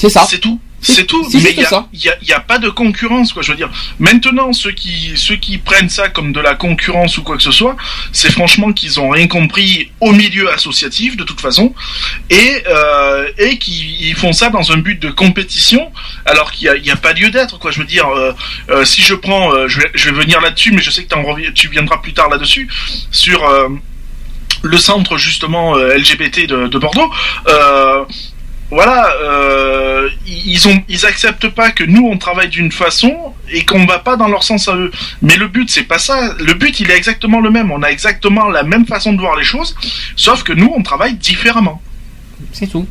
C'est 0.00 0.10
ça. 0.10 0.26
C'est 0.28 0.38
tout. 0.38 0.58
C'est- 0.82 0.94
tout. 1.04 1.22
Mais 1.42 1.50
il 1.50 1.56
y 1.60 1.64
a- 1.66 1.68
y 1.92 2.08
a, 2.08 2.14
il 2.22 2.28
y 2.28 2.32
a 2.32 2.40
pas 2.40 2.58
de 2.58 2.70
concurrence, 2.70 3.34
quoi. 3.34 3.42
Je 3.42 3.50
veux 3.52 3.56
dire. 3.58 3.68
Maintenant, 3.98 4.54
ceux 4.54 4.70
qui 4.72 5.12
ceux 5.14 5.36
qui 5.36 5.58
prennent 5.58 5.90
ça 5.90 6.08
comme 6.08 6.32
de 6.32 6.40
la 6.40 6.54
concurrence 6.54 7.18
ou 7.18 7.22
quoi 7.22 7.36
que 7.36 7.42
ce 7.42 7.50
soit, 7.52 7.76
c'est 8.10 8.32
franchement 8.32 8.72
qu'ils 8.72 8.98
ont 8.98 9.10
rien 9.10 9.26
compris 9.26 9.90
au 10.00 10.12
milieu 10.12 10.50
associatif 10.50 11.18
de 11.18 11.24
toute 11.24 11.42
façon, 11.42 11.74
et 12.30 12.62
euh, 12.66 13.28
et 13.36 13.58
qui 13.58 13.94
ils 14.00 14.14
font 14.14 14.32
ça 14.32 14.48
dans 14.48 14.72
un 14.72 14.78
but 14.78 14.98
de 14.98 15.10
compétition, 15.10 15.92
alors 16.24 16.50
qu'il 16.50 16.66
y 16.82 16.90
a, 16.90 16.96
pas 16.96 17.12
lieu 17.12 17.28
d'être, 17.28 17.58
quoi. 17.58 17.70
Je 17.72 17.80
veux 17.80 17.86
dire, 17.86 18.08
euh, 18.08 18.32
euh, 18.70 18.84
si 18.86 19.02
je 19.02 19.12
prends, 19.14 19.52
euh, 19.52 19.68
je 19.68 19.80
vais 19.82 19.90
je 19.92 20.08
vais 20.08 20.18
venir 20.22 20.40
là-dessus, 20.40 20.72
mais 20.72 20.80
je 20.80 20.90
sais 20.90 21.04
que 21.04 21.08
t'en 21.10 21.20
revi- 21.22 21.52
tu 21.52 21.68
viendras 21.68 21.98
plus 21.98 22.14
tard 22.14 22.30
là-dessus 22.30 22.68
sur 23.10 23.46
le 24.62 24.78
centre 24.78 25.18
justement 25.18 25.76
LGBT 25.76 26.46
de, 26.46 26.68
de 26.68 26.78
Bordeaux. 26.78 27.10
Euh, 27.48 28.04
voilà, 28.70 29.10
euh, 29.22 30.08
ils 30.26 30.68
ont, 30.68 30.80
ils 30.88 31.04
acceptent 31.04 31.48
pas 31.48 31.72
que 31.72 31.82
nous 31.82 32.06
on 32.06 32.18
travaille 32.18 32.48
d'une 32.48 32.70
façon 32.70 33.34
et 33.52 33.64
qu'on 33.64 33.84
va 33.84 33.98
pas 33.98 34.16
dans 34.16 34.28
leur 34.28 34.44
sens 34.44 34.68
à 34.68 34.76
eux. 34.76 34.92
Mais 35.22 35.36
le 35.36 35.48
but 35.48 35.68
c'est 35.68 35.82
pas 35.82 35.98
ça. 35.98 36.34
Le 36.38 36.54
but 36.54 36.78
il 36.78 36.90
est 36.90 36.96
exactement 36.96 37.40
le 37.40 37.50
même. 37.50 37.72
On 37.72 37.82
a 37.82 37.88
exactement 37.88 38.48
la 38.48 38.62
même 38.62 38.86
façon 38.86 39.12
de 39.12 39.18
voir 39.18 39.36
les 39.36 39.44
choses, 39.44 39.74
sauf 40.14 40.44
que 40.44 40.52
nous 40.52 40.72
on 40.76 40.82
travaille 40.82 41.14
différemment. 41.14 41.82
C'est 42.52 42.68
tout. 42.68 42.86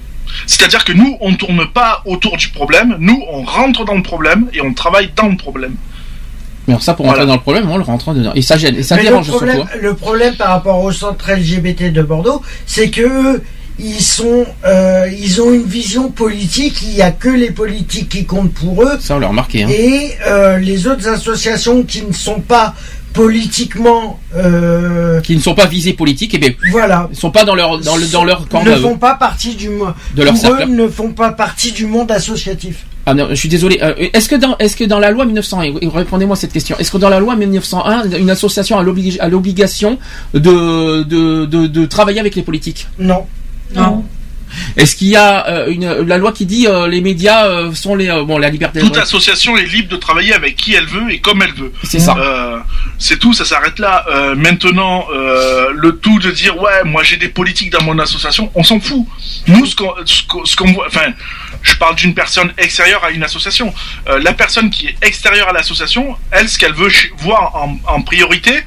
C'est-à-dire 0.46 0.84
que 0.84 0.92
nous 0.92 1.18
on 1.22 1.34
tourne 1.36 1.66
pas 1.72 2.02
autour 2.06 2.36
du 2.36 2.50
problème. 2.50 2.98
Nous 3.00 3.24
on 3.32 3.44
rentre 3.44 3.86
dans 3.86 3.96
le 3.96 4.04
problème 4.04 4.48
et 4.54 4.62
on 4.62 4.74
travaille 4.74 5.12
dans 5.16 5.30
le 5.30 5.38
problème. 5.38 5.76
mais 6.68 6.74
alors 6.74 6.84
ça 6.84 6.94
pour 6.94 7.06
rentrer 7.06 7.26
dans 7.26 7.36
le 7.36 7.42
problème 7.42 7.72
on 7.72 7.78
le 7.78 7.84
rentre 7.84 8.14
dedans 8.14 8.34
et 8.36 8.42
ça 8.42 8.58
gêne 8.58 8.76
et 8.76 8.84
ça 8.84 8.98
Mais 8.98 9.04
le 9.04 9.22
problème, 9.22 9.56
surtout 9.56 9.78
le 9.82 9.96
problème 9.96 10.36
par 10.36 10.50
rapport 10.50 10.84
au 10.84 10.92
centre 10.92 11.32
LGBT 11.32 11.94
de 11.94 12.02
Bordeaux, 12.02 12.42
c'est 12.66 12.90
que 12.90 13.02
eux, 13.02 13.44
ils 13.80 14.02
sont, 14.02 14.46
euh, 14.66 15.08
ils 15.18 15.42
ont 15.42 15.54
une 15.54 15.64
vision 15.64 16.10
politique. 16.12 16.82
Il 16.84 16.90
n'y 16.96 17.02
a 17.02 17.12
que 17.12 17.30
les 17.30 17.52
politiques 17.52 18.10
qui 18.10 18.26
comptent 18.26 18.54
pour 18.54 18.84
eux. 18.84 18.98
ça 19.00 19.16
on 19.16 19.20
l'a 19.20 19.28
remarqué 19.28 19.64
hein. 19.64 19.70
Et 19.70 20.12
euh, 20.28 20.58
les 20.58 20.88
autres 20.88 21.08
associations 21.08 21.84
qui 21.84 22.04
ne 22.04 22.14
sont 22.14 22.42
pas 22.42 22.74
politiquement, 23.14 24.20
euh, 24.36 25.20
qui 25.22 25.36
ne 25.36 25.42
sont 25.42 25.56
pas 25.56 25.66
visés 25.66 25.94
politiques 25.94 26.34
et 26.34 26.38
ben 26.38 26.54
voilà, 26.72 27.08
ils 27.12 27.18
sont 27.18 27.32
pas 27.32 27.44
dans 27.44 27.56
leur 27.56 27.80
dans 27.80 27.96
le 27.98 28.06
dans 28.08 28.24
leur 28.24 28.48
camp 28.48 28.64
ne 28.64 28.76
font 28.76 28.98
pas 28.98 29.16
partie 29.16 29.56
du 29.56 29.70
De 30.16 30.24
leur 30.24 30.34
eux, 30.34 30.66
ne 30.66 30.88
font 30.88 31.12
pas 31.12 31.32
partie 31.32 31.72
du 31.72 31.86
monde 31.86 32.12
associatif. 32.12 32.86
Ah 33.06 33.14
non, 33.16 33.28
je 33.32 33.36
suis 33.36 33.50
désolé. 33.50 33.80
Euh, 33.82 33.94
est-ce 34.14 34.30
que 34.30 34.36
dans 34.36 34.58
est-ce 34.60 34.76
que 34.76 34.84
dans 34.84 35.00
la 35.00 35.10
loi 35.12 35.26
1901, 35.26 35.64
et 35.82 35.88
répondez-moi 35.88 36.36
cette 36.36 36.54
question, 36.54 36.78
est-ce 36.78 36.92
que 36.92 36.98
dans 36.98 37.10
la 37.10 37.20
loi 37.20 37.36
1901, 37.36 38.12
une 38.18 38.30
association 38.30 38.78
a 38.78 38.84
l'oblig- 38.84 39.20
a 39.20 39.28
l'obligation 39.30 39.98
de, 40.34 41.04
de, 41.04 41.46
de, 41.46 41.68
de 41.68 41.86
travailler 41.86 42.20
avec 42.20 42.36
les 42.36 42.44
politiques? 42.44 42.88
Non. 43.00 43.26
Non. 43.76 44.06
Est-ce 44.78 44.96
qu'il 44.96 45.10
y 45.10 45.16
a 45.16 45.48
euh, 45.48 45.68
une 45.70 45.88
la 46.08 46.18
loi 46.18 46.32
qui 46.32 46.48
dit 46.48 46.66
euh, 46.66 46.88
les 46.88 47.02
médias 47.02 47.46
euh, 47.46 47.72
sont 47.76 47.94
les 47.96 48.10
euh, 48.10 48.24
bon 48.24 48.40
la 48.40 48.50
liberté 48.50 48.80
Toute 48.80 48.98
association 48.98 49.56
est 49.58 49.66
libre 49.68 49.90
de 49.90 49.96
travailler 49.96 50.34
avec 50.34 50.56
qui 50.56 50.74
elle 50.74 50.88
veut 50.88 51.12
et 51.12 51.20
comme 51.20 51.44
elle 51.44 51.54
veut. 51.54 51.72
C'est 51.84 52.00
ça. 52.00 52.16
Euh, 52.18 52.58
c'est 52.98 53.20
tout, 53.20 53.32
ça 53.32 53.46
s'arrête 53.46 53.78
là. 53.78 54.06
Euh, 54.10 54.34
maintenant, 54.36 55.06
euh, 55.14 55.68
le 55.76 55.98
tout 55.98 56.18
de 56.18 56.32
dire 56.32 56.60
ouais, 56.60 56.84
moi 56.84 57.04
j'ai 57.04 57.18
des 57.18 57.30
politiques 57.30 57.72
dans 57.72 57.84
mon 57.84 58.00
association, 58.00 58.50
on 58.56 58.64
s'en 58.64 58.80
fout. 58.80 59.06
Nous, 59.48 59.68
ce 59.68 59.76
qu'on 59.76 59.94
ce 60.06 60.56
qu'on- 60.56 60.72
voit, 60.74 60.88
enfin, 60.88 61.14
je 61.62 61.76
parle 61.76 61.96
d'une 61.96 62.16
personne 62.16 62.52
extérieure 62.58 63.04
à 63.04 63.12
une 63.12 63.24
association. 63.24 63.72
Euh, 64.08 64.18
la 64.20 64.34
personne 64.34 64.72
qui 64.72 64.88
est 64.88 64.96
extérieure 65.04 65.50
à 65.50 65.54
l'association, 65.54 66.16
elle, 66.32 66.50
ce 66.50 66.58
qu'elle 66.58 66.74
veut 66.74 66.90
voir 67.20 67.56
en, 67.56 67.78
en 67.88 68.02
priorité, 68.02 68.64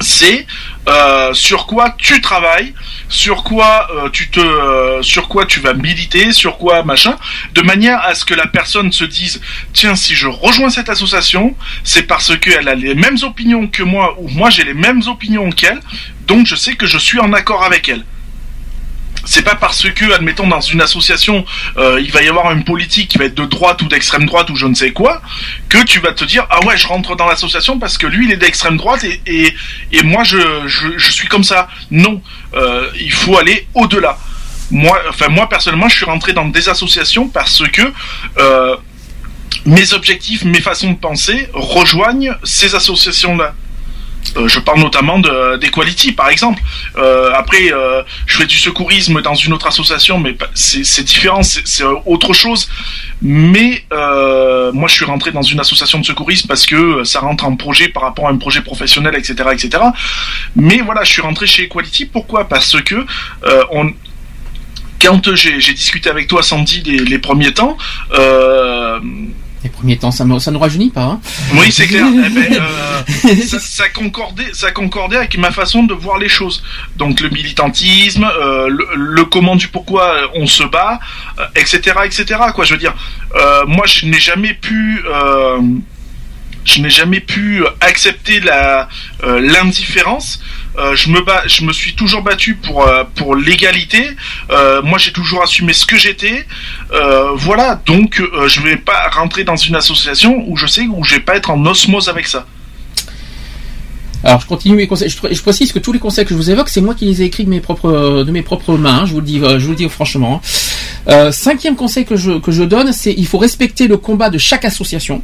c'est 0.00 0.46
euh, 0.88 1.32
sur 1.32 1.66
quoi 1.66 1.94
tu 1.96 2.20
travailles, 2.20 2.74
sur 3.08 3.42
quoi 3.42 3.88
euh, 3.90 4.08
tu 4.10 4.28
te, 4.28 4.40
euh, 4.40 5.02
sur 5.02 5.28
quoi 5.28 5.46
tu 5.46 5.60
vas 5.60 5.72
militer, 5.72 6.32
sur 6.32 6.58
quoi 6.58 6.82
machin, 6.82 7.16
de 7.54 7.62
manière 7.62 8.00
à 8.02 8.14
ce 8.14 8.24
que 8.24 8.34
la 8.34 8.46
personne 8.46 8.92
se 8.92 9.04
dise 9.04 9.40
tiens 9.72 9.94
si 9.94 10.14
je 10.14 10.26
rejoins 10.26 10.70
cette 10.70 10.88
association, 10.88 11.56
c'est 11.84 12.04
parce 12.04 12.36
qu'elle 12.38 12.68
a 12.68 12.74
les 12.74 12.94
mêmes 12.94 13.18
opinions 13.22 13.66
que 13.66 13.82
moi 13.82 14.14
ou 14.18 14.28
moi 14.28 14.50
j'ai 14.50 14.64
les 14.64 14.74
mêmes 14.74 15.02
opinions 15.06 15.50
qu'elle, 15.50 15.80
donc 16.26 16.46
je 16.46 16.54
sais 16.54 16.74
que 16.74 16.86
je 16.86 16.98
suis 16.98 17.20
en 17.20 17.32
accord 17.32 17.64
avec 17.64 17.88
elle. 17.88 18.04
C'est 19.26 19.42
pas 19.42 19.54
parce 19.54 19.88
que, 19.90 20.12
admettons, 20.12 20.46
dans 20.46 20.60
une 20.60 20.80
association, 20.80 21.44
euh, 21.76 22.00
il 22.02 22.12
va 22.12 22.22
y 22.22 22.28
avoir 22.28 22.52
une 22.52 22.64
politique 22.64 23.08
qui 23.08 23.18
va 23.18 23.24
être 23.24 23.34
de 23.34 23.44
droite 23.44 23.80
ou 23.82 23.86
d'extrême 23.86 24.26
droite 24.26 24.50
ou 24.50 24.56
je 24.56 24.66
ne 24.66 24.74
sais 24.74 24.92
quoi, 24.92 25.22
que 25.68 25.82
tu 25.84 26.00
vas 26.00 26.12
te 26.12 26.24
dire 26.24 26.46
ah 26.50 26.64
ouais, 26.66 26.76
je 26.76 26.86
rentre 26.86 27.16
dans 27.16 27.26
l'association 27.26 27.78
parce 27.78 27.98
que 27.98 28.06
lui 28.06 28.26
il 28.26 28.32
est 28.32 28.36
d'extrême 28.36 28.76
droite 28.76 29.04
et, 29.26 29.54
moi 30.02 30.24
je, 30.24 30.38
je, 30.66 30.88
je 30.96 31.10
suis 31.10 31.28
comme 31.28 31.44
ça. 31.44 31.68
Non, 31.90 32.22
euh, 32.54 32.88
il 33.00 33.12
faut 33.12 33.36
aller 33.38 33.66
au-delà. 33.74 34.18
Moi, 34.70 34.98
enfin 35.08 35.28
moi 35.28 35.48
personnellement, 35.48 35.88
je 35.88 35.96
suis 35.96 36.04
rentré 36.04 36.32
dans 36.32 36.46
des 36.46 36.68
associations 36.68 37.28
parce 37.28 37.62
que 37.68 37.82
euh, 38.38 38.76
mes 39.66 39.92
objectifs, 39.92 40.44
mes 40.44 40.60
façons 40.60 40.92
de 40.92 40.98
penser 40.98 41.48
rejoignent 41.52 42.34
ces 42.42 42.74
associations-là. 42.74 43.54
Euh, 44.36 44.48
je 44.48 44.58
parle 44.58 44.80
notamment 44.80 45.18
de- 45.18 45.56
d'Equality, 45.56 46.12
par 46.12 46.28
exemple. 46.28 46.60
Euh, 46.96 47.30
après, 47.34 47.72
euh, 47.72 48.02
je 48.26 48.38
fais 48.38 48.46
du 48.46 48.58
secourisme 48.58 49.20
dans 49.22 49.34
une 49.34 49.52
autre 49.52 49.66
association, 49.66 50.18
mais 50.18 50.36
c'est 50.54 51.04
différent, 51.04 51.42
c'est 51.42 51.84
autre 52.06 52.32
chose. 52.32 52.68
Mais 53.22 53.84
moi, 54.72 54.88
je 54.88 54.94
suis 54.94 55.04
rentré 55.04 55.30
dans 55.30 55.42
une 55.42 55.60
association 55.60 55.98
de 55.98 56.04
secourisme 56.04 56.48
parce 56.48 56.66
que 56.66 57.04
ça 57.04 57.20
rentre 57.20 57.44
en 57.44 57.56
projet 57.56 57.88
par 57.88 58.02
rapport 58.02 58.28
à 58.28 58.30
un 58.30 58.36
projet 58.36 58.60
professionnel, 58.60 59.14
etc., 59.16 59.34
etc. 59.52 59.82
Mais 60.56 60.78
voilà, 60.78 61.04
je 61.04 61.12
suis 61.12 61.22
rentré 61.22 61.46
chez 61.46 61.64
Equality. 61.64 62.06
Pourquoi? 62.06 62.48
Parce 62.48 62.80
que 62.82 63.06
quand 65.00 65.34
j'ai 65.34 65.74
discuté 65.74 66.10
avec 66.10 66.26
toi, 66.28 66.42
Sandy, 66.42 66.82
les, 66.82 67.18
premiers 67.18 67.52
temps, 67.52 67.76
Les 69.64 69.70
premiers 69.70 69.96
temps, 69.96 70.10
ça 70.10 70.26
ne 70.26 70.38
ça 70.38 70.50
nous 70.50 70.58
rajeunit 70.58 70.90
pas. 70.90 71.04
Hein 71.04 71.20
oui, 71.54 71.72
c'est 71.72 71.86
clair. 71.86 72.04
Eh 72.06 72.28
ben, 72.28 72.52
euh, 72.52 73.36
ça, 73.46 73.58
ça 73.58 73.88
concordait, 73.88 74.52
ça 74.52 74.70
concordait 74.72 75.16
avec 75.16 75.38
ma 75.38 75.50
façon 75.50 75.84
de 75.84 75.94
voir 75.94 76.18
les 76.18 76.28
choses. 76.28 76.62
Donc 76.96 77.20
le 77.20 77.30
militantisme, 77.30 78.24
euh, 78.24 78.68
le, 78.68 78.86
le 78.94 79.24
comment 79.24 79.56
du 79.56 79.68
pourquoi 79.68 80.16
on 80.34 80.46
se 80.46 80.64
bat, 80.64 81.00
euh, 81.38 81.46
etc., 81.56 81.96
etc. 82.04 82.40
Quoi, 82.54 82.66
je 82.66 82.74
veux 82.74 82.78
dire, 82.78 82.94
moi, 83.66 83.86
je 83.86 84.04
n'ai 84.04 84.20
jamais 84.20 84.52
pu. 84.52 85.02
je 86.66 86.80
n'ai 86.82 86.90
jamais 86.90 87.20
pu 87.20 87.64
accepter 87.80 88.40
la 88.40 88.88
l'indifférence. 89.22 90.40
Euh, 90.76 90.96
je 90.96 91.64
me 91.64 91.72
suis 91.72 91.94
toujours 91.94 92.22
battu 92.22 92.56
pour 92.56 92.86
euh, 92.86 93.04
l'égalité. 93.44 94.04
Euh, 94.50 94.82
moi, 94.82 94.98
j'ai 94.98 95.12
toujours 95.12 95.42
assumé 95.42 95.72
ce 95.72 95.86
que 95.86 95.96
j'étais. 95.96 96.46
Voilà, 97.36 97.80
donc 97.86 98.20
je 98.46 98.60
vais 98.60 98.76
pas 98.76 99.08
rentrer 99.10 99.44
dans 99.44 99.56
une 99.56 99.76
association 99.76 100.44
où 100.48 100.56
je 100.56 100.66
sais 100.66 100.82
où 100.82 101.04
je 101.04 101.14
vais 101.16 101.20
pas 101.20 101.36
être 101.36 101.50
en 101.50 101.64
osmose 101.66 102.08
avec 102.08 102.26
ça. 102.26 102.46
Alors 104.22 104.40
je 104.40 104.46
continue 104.46 104.76
mes 104.76 104.86
conseils. 104.86 105.10
Je, 105.10 105.18
pr- 105.18 105.34
je 105.34 105.42
précise 105.42 105.70
que 105.70 105.78
tous 105.78 105.92
les 105.92 105.98
conseils 105.98 106.24
que 106.24 106.30
je 106.30 106.36
vous 106.36 106.50
évoque, 106.50 106.70
c'est 106.70 106.80
moi 106.80 106.94
qui 106.94 107.04
les 107.04 107.20
ai 107.20 107.26
écrits 107.26 107.44
de 107.44 107.50
mes 107.50 107.60
propres 107.60 108.76
mains. 108.78 109.00
hein, 109.00 109.06
je 109.06 109.12
vous 109.12 109.20
le 109.20 109.26
dis, 109.26 109.38
je 109.38 109.64
vous 109.64 109.70
le 109.70 109.76
dis 109.76 109.88
franchement. 109.88 110.40
Euh, 111.08 111.30
cinquième 111.30 111.76
conseil 111.76 112.06
que 112.06 112.16
je 112.16 112.38
que 112.38 112.50
je 112.50 112.62
donne, 112.62 112.92
c'est 112.92 113.12
il 113.12 113.26
faut 113.26 113.36
respecter 113.38 113.86
le 113.86 113.98
combat 113.98 114.30
de 114.30 114.38
chaque 114.38 114.64
association. 114.64 115.22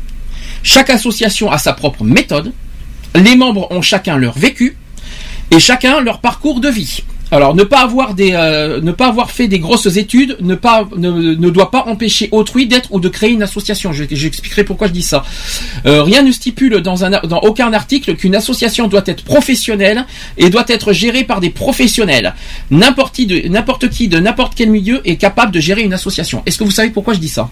Chaque 0.62 0.90
association 0.90 1.51
a 1.51 1.56
sa 1.56 1.72
propre 1.72 2.05
méthode. 2.05 2.52
Les 3.14 3.36
membres 3.36 3.68
ont 3.72 3.81
chacun 3.81 4.18
leur 4.18 4.39
vécu 4.39 4.77
et 5.51 5.59
chacun 5.59 6.01
leur 6.01 6.20
parcours 6.20 6.60
de 6.60 6.68
vie. 6.68 7.02
Alors 7.32 7.55
ne 7.55 7.62
pas 7.62 7.82
avoir 7.85 8.14
des 8.14 8.32
euh, 8.32 8.81
ne 8.81 8.90
pas 8.90 9.06
avoir 9.06 9.31
fait 9.31 9.47
des 9.47 9.60
grosses 9.60 9.94
études 9.97 10.36
ne 10.40 10.56
pas 10.56 10.89
ne, 10.97 11.10
ne 11.12 11.51
doit 11.51 11.70
pas 11.70 11.85
empêcher 11.86 12.28
autrui 12.32 12.66
d'être 12.66 12.93
ou 12.93 12.98
de 12.98 13.09
créer 13.09 13.31
une 13.31 13.44
association. 13.44 13.93
Je- 13.93 14.02
J'expliquerai 14.10 14.64
pourquoi 14.64 14.89
je 14.89 14.93
dis 14.93 15.05
ça. 15.05 15.24
Euh, 15.86 16.02
rien 16.02 16.22
ne 16.22 16.32
stipule 16.32 16.81
dans 16.81 17.05
un 17.05 17.10
dans 17.10 17.39
aucun 17.43 17.72
article 17.72 18.16
qu'une 18.16 18.35
association 18.35 18.89
doit 18.89 19.05
être 19.06 19.22
professionnelle 19.22 20.06
et 20.39 20.51
doit 20.51 20.64
être 20.66 20.93
gérée 20.93 21.22
par 21.22 21.39
des 21.39 21.51
professionnels. 21.51 22.35
N'importe 22.72 23.14
qui 23.14 23.27
de 23.27 23.47
n'importe 23.48 23.89
qui 23.90 24.09
de 24.09 24.18
n'importe 24.18 24.55
quel 24.56 24.70
milieu 24.70 25.01
est 25.09 25.16
capable 25.16 25.52
de 25.52 25.60
gérer 25.60 25.82
une 25.82 25.93
association. 25.93 26.43
Est-ce 26.47 26.59
que 26.59 26.64
vous 26.64 26.72
savez 26.72 26.90
pourquoi 26.90 27.14
je 27.14 27.20
dis 27.20 27.28
ça? 27.28 27.48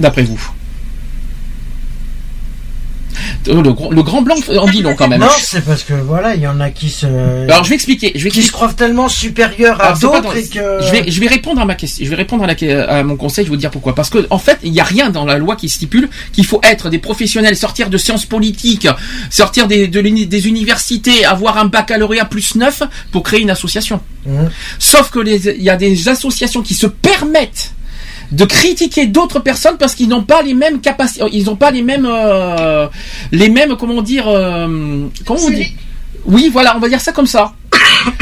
D'après 0.00 0.24
vous 0.24 0.40
le, 3.46 3.72
gros- 3.72 3.92
le 3.92 4.02
grand 4.02 4.22
blanc 4.22 4.34
en 4.58 4.66
dit 4.66 4.82
long 4.82 4.94
quand 4.94 5.08
même. 5.08 5.20
Non, 5.20 5.28
c'est 5.38 5.64
parce 5.64 5.82
que 5.82 5.94
voilà, 5.94 6.34
il 6.34 6.40
y 6.42 6.46
en 6.46 6.60
a 6.60 6.70
qui 6.70 6.90
se. 6.90 7.06
Alors 7.06 7.64
je 7.64 7.68
vais 7.70 7.74
expliquer. 7.74 8.12
Je 8.14 8.24
vais 8.24 8.30
qui 8.30 8.42
se 8.42 8.52
croient 8.52 8.72
tellement 8.72 9.08
supérieurs 9.08 9.80
à 9.82 9.92
d'autres 9.94 10.22
dans- 10.22 10.32
et 10.32 10.46
que. 10.46 10.80
je 10.82 10.90
vais 10.90 11.10
je 11.10 11.20
vais 11.20 11.28
répondre 11.28 11.60
à 11.60 11.64
ma 11.64 11.74
question. 11.74 12.04
Je 12.04 12.10
vais 12.10 12.16
répondre 12.16 12.44
à, 12.44 12.46
la, 12.46 12.84
à 12.88 13.02
mon 13.02 13.16
conseil. 13.16 13.44
Je 13.44 13.50
vais 13.50 13.56
vous 13.56 13.60
dire 13.60 13.70
pourquoi. 13.70 13.94
Parce 13.94 14.10
que 14.10 14.26
en 14.30 14.38
fait, 14.38 14.58
il 14.62 14.72
n'y 14.72 14.80
a 14.80 14.84
rien 14.84 15.10
dans 15.10 15.24
la 15.24 15.38
loi 15.38 15.56
qui 15.56 15.68
stipule 15.68 16.08
qu'il 16.32 16.46
faut 16.46 16.60
être 16.62 16.90
des 16.90 16.98
professionnels, 16.98 17.56
sortir 17.56 17.90
de 17.90 17.98
sciences 17.98 18.26
politiques, 18.26 18.88
sortir 19.30 19.66
des, 19.66 19.88
de 19.88 20.00
des 20.06 20.48
universités, 20.48 21.24
avoir 21.24 21.58
un 21.58 21.66
baccalauréat 21.66 22.26
plus 22.26 22.54
9 22.54 22.82
pour 23.12 23.22
créer 23.22 23.40
une 23.40 23.50
association. 23.50 24.00
Mhm. 24.26 24.50
Sauf 24.78 25.10
que 25.10 25.20
il 25.26 25.62
y 25.62 25.70
a 25.70 25.76
des 25.76 26.08
associations 26.08 26.62
qui 26.62 26.74
se 26.74 26.86
permettent 26.86 27.72
de 28.32 28.44
critiquer 28.44 29.06
d'autres 29.06 29.40
personnes 29.40 29.76
parce 29.78 29.94
qu'ils 29.94 30.08
n'ont 30.08 30.22
pas 30.22 30.42
les 30.42 30.54
mêmes 30.54 30.80
capacités, 30.80 31.24
ils 31.32 31.44
n'ont 31.44 31.56
pas 31.56 31.70
les 31.70 31.82
mêmes, 31.82 32.06
euh, 32.08 32.86
les 33.32 33.48
mêmes, 33.48 33.76
comment 33.76 34.02
dire, 34.02 34.28
euh, 34.28 35.06
comment 35.24 35.40
on 35.40 35.50
dit 35.50 35.74
Oui, 36.24 36.50
voilà, 36.52 36.76
on 36.76 36.80
va 36.80 36.88
dire 36.88 37.00
ça 37.00 37.12
comme 37.12 37.26
ça. 37.26 37.54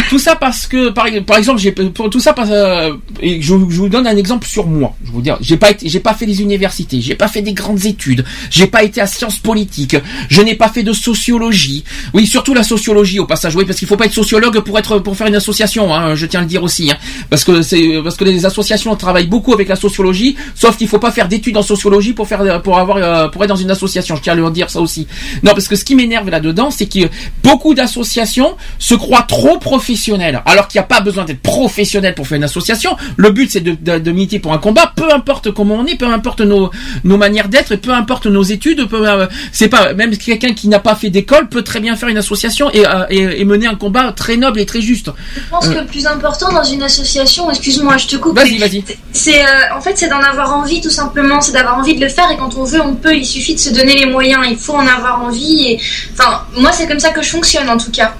Tout 0.08 0.18
ça 0.18 0.36
parce 0.36 0.66
que, 0.66 0.90
par, 0.90 1.06
exemple, 1.06 1.60
j'ai 1.60 1.72
pour 1.72 2.10
tout 2.10 2.20
ça, 2.20 2.32
parce, 2.32 2.50
euh, 2.52 2.94
je, 3.22 3.40
je 3.40 3.52
vous 3.54 3.88
donne 3.88 4.06
un 4.06 4.16
exemple 4.16 4.46
sur 4.46 4.66
moi. 4.66 4.94
Je 5.04 5.10
vous 5.10 5.20
dire, 5.20 5.38
j'ai 5.40 5.56
pas 5.56 5.70
été, 5.70 5.88
j'ai 5.88 6.00
pas 6.00 6.14
fait 6.14 6.26
les 6.26 6.40
universités, 6.42 7.00
j'ai 7.00 7.14
pas 7.14 7.28
fait 7.28 7.42
des 7.42 7.52
grandes 7.52 7.84
études, 7.84 8.24
j'ai 8.50 8.66
pas 8.66 8.82
été 8.82 9.00
à 9.00 9.06
sciences 9.06 9.38
politiques, 9.38 9.96
je 10.28 10.42
n'ai 10.42 10.54
pas 10.54 10.68
fait 10.68 10.82
de 10.82 10.92
sociologie. 10.92 11.84
Oui, 12.12 12.26
surtout 12.26 12.54
la 12.54 12.62
sociologie 12.62 13.18
au 13.18 13.26
passage, 13.26 13.54
oui, 13.56 13.64
parce 13.64 13.78
qu'il 13.78 13.88
faut 13.88 13.96
pas 13.96 14.06
être 14.06 14.14
sociologue 14.14 14.60
pour 14.60 14.78
être 14.78 14.98
pour 14.98 15.16
faire 15.16 15.26
une 15.26 15.36
association. 15.36 15.94
Hein, 15.94 16.14
je 16.14 16.26
tiens 16.26 16.40
à 16.40 16.42
le 16.42 16.48
dire 16.48 16.62
aussi, 16.62 16.90
hein, 16.90 16.96
parce 17.30 17.44
que 17.44 17.62
c'est 17.62 18.00
parce 18.02 18.16
que 18.16 18.24
les 18.24 18.46
associations 18.46 18.94
travaillent 18.96 19.26
beaucoup 19.26 19.52
avec 19.52 19.68
la 19.68 19.76
sociologie, 19.76 20.36
sauf 20.54 20.76
qu'il 20.76 20.88
faut 20.88 20.98
pas 20.98 21.12
faire 21.12 21.28
d'études 21.28 21.56
en 21.56 21.62
sociologie 21.62 22.12
pour 22.12 22.28
faire 22.28 22.62
pour 22.62 22.78
avoir 22.78 22.98
euh, 22.98 23.28
pour 23.28 23.42
être 23.42 23.50
dans 23.50 23.56
une 23.56 23.70
association. 23.70 24.16
Je 24.16 24.22
tiens 24.22 24.32
à 24.34 24.36
le 24.36 24.50
dire 24.50 24.70
ça 24.70 24.80
aussi. 24.80 25.06
Non, 25.42 25.52
parce 25.52 25.68
que 25.68 25.76
ce 25.76 25.84
qui 25.84 25.94
m'énerve 25.94 26.30
là-dedans, 26.30 26.70
c'est 26.70 26.86
que 26.86 27.08
beaucoup 27.42 27.74
d'associations 27.74 28.56
se 28.78 28.94
croient 28.94 29.22
trop 29.22 29.58
professionnelles, 29.64 30.42
alors 30.44 30.68
qu'il 30.68 30.78
n'y 30.78 30.84
a 30.84 30.90
pas 30.96 31.00
besoin 31.00 31.24
d'être 31.24 31.40
professionnel 31.40 32.14
pour 32.14 32.26
faire 32.28 32.36
une 32.36 32.44
association. 32.52 32.96
Le 33.16 33.30
but, 33.30 33.48
c'est 33.50 33.64
de, 33.68 33.74
de, 33.86 33.98
de 33.98 34.10
militer 34.12 34.38
pour 34.38 34.52
un 34.52 34.58
combat, 34.66 34.92
peu 34.94 35.08
importe 35.12 35.50
comment 35.52 35.76
on 35.82 35.86
est, 35.86 35.96
peu 35.96 36.06
importe 36.06 36.42
nos 36.52 36.70
nos 37.10 37.16
manières 37.24 37.48
d'être, 37.48 37.72
et 37.72 37.80
peu 37.86 37.92
importe 38.02 38.26
nos 38.26 38.42
études. 38.56 38.86
Peu, 38.92 39.08
euh, 39.08 39.26
c'est 39.52 39.68
pas 39.76 39.94
même 39.94 40.12
quelqu'un 40.16 40.52
qui 40.52 40.68
n'a 40.68 40.78
pas 40.88 40.94
fait 40.94 41.10
d'école 41.10 41.48
peut 41.48 41.62
très 41.70 41.80
bien 41.80 41.96
faire 41.96 42.10
une 42.14 42.18
association 42.18 42.70
et, 42.78 42.86
euh, 42.86 43.06
et, 43.16 43.40
et 43.40 43.44
mener 43.52 43.66
un 43.66 43.78
combat 43.84 44.12
très 44.12 44.36
noble 44.36 44.60
et 44.60 44.66
très 44.66 44.82
juste. 44.90 45.08
Je 45.34 45.40
pense 45.50 45.66
que 45.68 45.78
le 45.78 45.86
plus 45.86 46.06
important 46.06 46.52
dans 46.52 46.68
une 46.74 46.82
association, 46.82 47.50
excuse-moi, 47.50 47.96
je 47.96 48.06
te 48.06 48.16
coupe. 48.16 48.36
Vas-y, 48.36 48.58
vas-y. 48.58 48.84
C'est 49.12 49.40
euh, 49.42 49.76
en 49.76 49.80
fait 49.80 49.94
c'est 49.96 50.10
d'en 50.14 50.24
avoir 50.32 50.54
envie 50.60 50.80
tout 50.82 50.90
simplement, 51.02 51.40
c'est 51.40 51.52
d'avoir 51.52 51.78
envie 51.78 51.94
de 51.94 52.02
le 52.06 52.10
faire 52.10 52.30
et 52.30 52.36
quand 52.36 52.54
on 52.56 52.64
veut, 52.64 52.82
on 52.82 52.94
peut. 52.94 53.16
Il 53.16 53.24
suffit 53.24 53.54
de 53.54 53.60
se 53.60 53.70
donner 53.70 53.94
les 53.96 54.06
moyens. 54.06 54.42
Il 54.50 54.58
faut 54.58 54.74
en 54.74 54.86
avoir 54.86 55.22
envie 55.22 55.70
et 55.70 55.80
enfin 56.12 56.42
moi 56.58 56.70
c'est 56.72 56.86
comme 56.86 57.00
ça 57.00 57.10
que 57.16 57.22
je 57.22 57.30
fonctionne 57.30 57.68
en 57.70 57.78
tout 57.78 57.90
cas. 57.90 58.14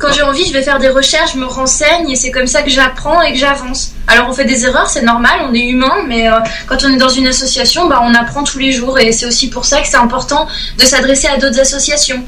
Quand 0.00 0.10
j'ai 0.14 0.22
envie, 0.22 0.46
je 0.46 0.52
vais 0.54 0.62
faire 0.62 0.78
des 0.78 0.88
recherches, 0.88 1.34
je 1.34 1.38
me 1.38 1.44
renseigne 1.44 2.08
et 2.10 2.16
c'est 2.16 2.30
comme 2.30 2.46
ça 2.46 2.62
que 2.62 2.70
j'apprends 2.70 3.20
et 3.20 3.32
que 3.34 3.38
j'avance. 3.38 3.92
Alors 4.06 4.28
on 4.30 4.32
fait 4.32 4.46
des 4.46 4.64
erreurs, 4.64 4.88
c'est 4.88 5.02
normal, 5.02 5.40
on 5.48 5.52
est 5.54 5.66
humain, 5.68 5.92
mais 6.08 6.26
euh, 6.26 6.38
quand 6.66 6.78
on 6.84 6.88
est 6.92 6.96
dans 6.96 7.10
une 7.10 7.26
association, 7.26 7.86
bah, 7.86 8.00
on 8.02 8.14
apprend 8.14 8.42
tous 8.42 8.58
les 8.58 8.72
jours 8.72 8.98
et 8.98 9.12
c'est 9.12 9.26
aussi 9.26 9.50
pour 9.50 9.66
ça 9.66 9.82
que 9.82 9.86
c'est 9.88 9.98
important 9.98 10.48
de 10.78 10.82
s'adresser 10.84 11.28
à 11.28 11.36
d'autres 11.36 11.60
associations. 11.60 12.24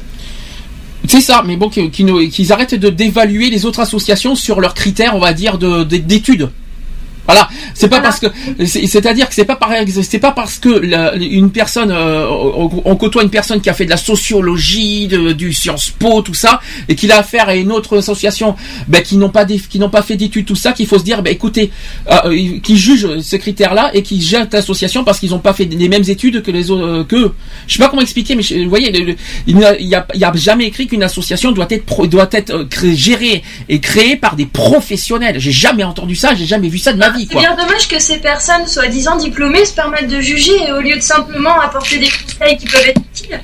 C'est 1.09 1.23
ça, 1.23 1.43
mais 1.45 1.57
bon, 1.57 1.69
qu'ils 1.71 2.53
arrêtent 2.53 2.75
de 2.77 2.89
d'évaluer 2.91 3.49
les 3.51 3.65
autres 3.65 3.81
associations 3.81 4.35
sur 4.37 4.61
leurs 4.61 4.75
critères, 4.75 5.17
on 5.17 5.21
va 5.21 5.33
dire, 5.33 5.57
de 5.59 5.83
de- 5.83 5.97
d'études. 5.97 6.51
Voilà, 7.25 7.49
c'est 7.75 7.89
pas 7.89 8.01
parce 8.01 8.19
que, 8.19 8.27
c'est- 8.67 8.87
c'est-à-dire 8.89 9.29
que 9.29 9.35
c'est 9.35 9.45
pas 9.45 9.55
par, 9.55 9.71
c'est 10.03 10.19
pas 10.19 10.33
parce 10.33 10.59
que 10.59 10.69
la- 10.69 11.15
une 11.15 11.51
personne, 11.53 11.93
euh, 11.93 12.27
on, 12.29 12.83
on 12.85 12.97
côtoie 12.97 13.23
une 13.23 13.31
personne 13.31 13.61
qui 13.61 13.71
a 13.71 13.75
fait 13.75 13.85
de 13.85 13.91
la 13.91 13.97
sociologie, 13.97 15.07
de, 15.07 15.33
du 15.33 15.53
Sciences 15.53 15.91
Po, 15.91 16.23
tout 16.23 16.35
ça, 16.35 16.61
et 16.89 16.97
qu'il 16.97 17.13
a 17.13 17.19
affaire 17.19 17.49
à 17.49 17.55
une 17.55 17.71
autre 17.71 17.99
association, 17.99 18.57
ben, 18.89 19.03
qui 19.03 19.17
n'ont 19.19 19.29
pas 19.29 19.45
des, 19.45 19.59
qui 19.61 19.79
n'ont 19.79 19.89
pas 19.89 20.03
fait 20.03 20.17
d'études, 20.17 20.47
tout 20.47 20.57
ça, 20.57 20.73
qu'il 20.73 20.87
faut 20.89 20.99
se 20.99 21.05
dire, 21.05 21.23
ben, 21.23 21.33
écoutez, 21.33 21.71
euh, 22.11 22.17
euh, 22.25 22.59
qui 22.61 22.77
jugent 22.77 23.21
ce 23.21 23.37
critère-là 23.37 23.91
et 23.95 24.03
qui 24.03 24.21
jettent 24.21 24.53
l'association 24.55 25.05
parce 25.05 25.21
qu'ils 25.21 25.31
n'ont 25.31 25.39
pas 25.39 25.53
fait 25.53 25.65
les 25.67 25.89
mêmes 25.89 26.05
études 26.09 26.43
que 26.43 26.51
les 26.51 26.73
autres, 26.73 26.85
euh, 26.87 27.05
que, 27.05 27.31
je 27.69 27.73
sais 27.75 27.79
pas 27.79 27.89
comment 27.89 28.03
expliquer, 28.03 28.35
mais 28.35 28.43
je- 28.43 28.57
vous 28.65 28.69
voyez, 28.69 28.91
le- 28.91 29.05
le- 29.05 29.17
il 29.47 29.57
n'y 29.57 29.65
a, 29.65 29.79
il 29.79 29.87
y 29.87 29.95
a- 29.95 30.07
il 30.15 30.21
y 30.21 30.25
a 30.25 30.33
jamais 30.35 30.65
écrit 30.65 30.89
qu'une 30.89 31.05
association 31.05 31.53
doit 31.53 31.69
être, 31.71 31.85
pro- 31.87 32.07
doit 32.09 32.29
être 32.33 32.51
euh, 32.51 32.67
gérée 32.95 33.43
et 33.69 33.79
créée 33.79 34.17
par 34.17 34.35
des 34.35 34.47
professionnels. 34.47 35.37
J'ai 35.39 35.53
jamais 35.53 35.85
entendu 35.85 36.17
ça, 36.17 36.35
j'ai 36.35 36.47
jamais 36.47 36.69
vu 36.69 36.79
ça 36.79 36.93
de 36.93 36.99
ma 36.99 37.12
vie, 37.13 37.29
C'est 37.31 37.39
bien 37.39 37.55
dommage 37.57 37.89
que 37.89 37.99
ces 37.99 38.19
personnes, 38.19 38.67
soi-disant 38.67 39.17
diplômées, 39.17 39.65
se 39.65 39.73
permettent 39.75 40.09
de 40.09 40.21
juger 40.21 40.53
et 40.67 40.73
au 40.73 40.81
lieu 40.81 40.97
de 40.97 41.01
simplement 41.03 41.61
apporter 41.61 41.99
des 41.99 42.09
conseils 42.09 42.57
qui 42.57 42.67
peuvent 42.67 42.87
être 42.87 43.01
utiles. 43.13 43.41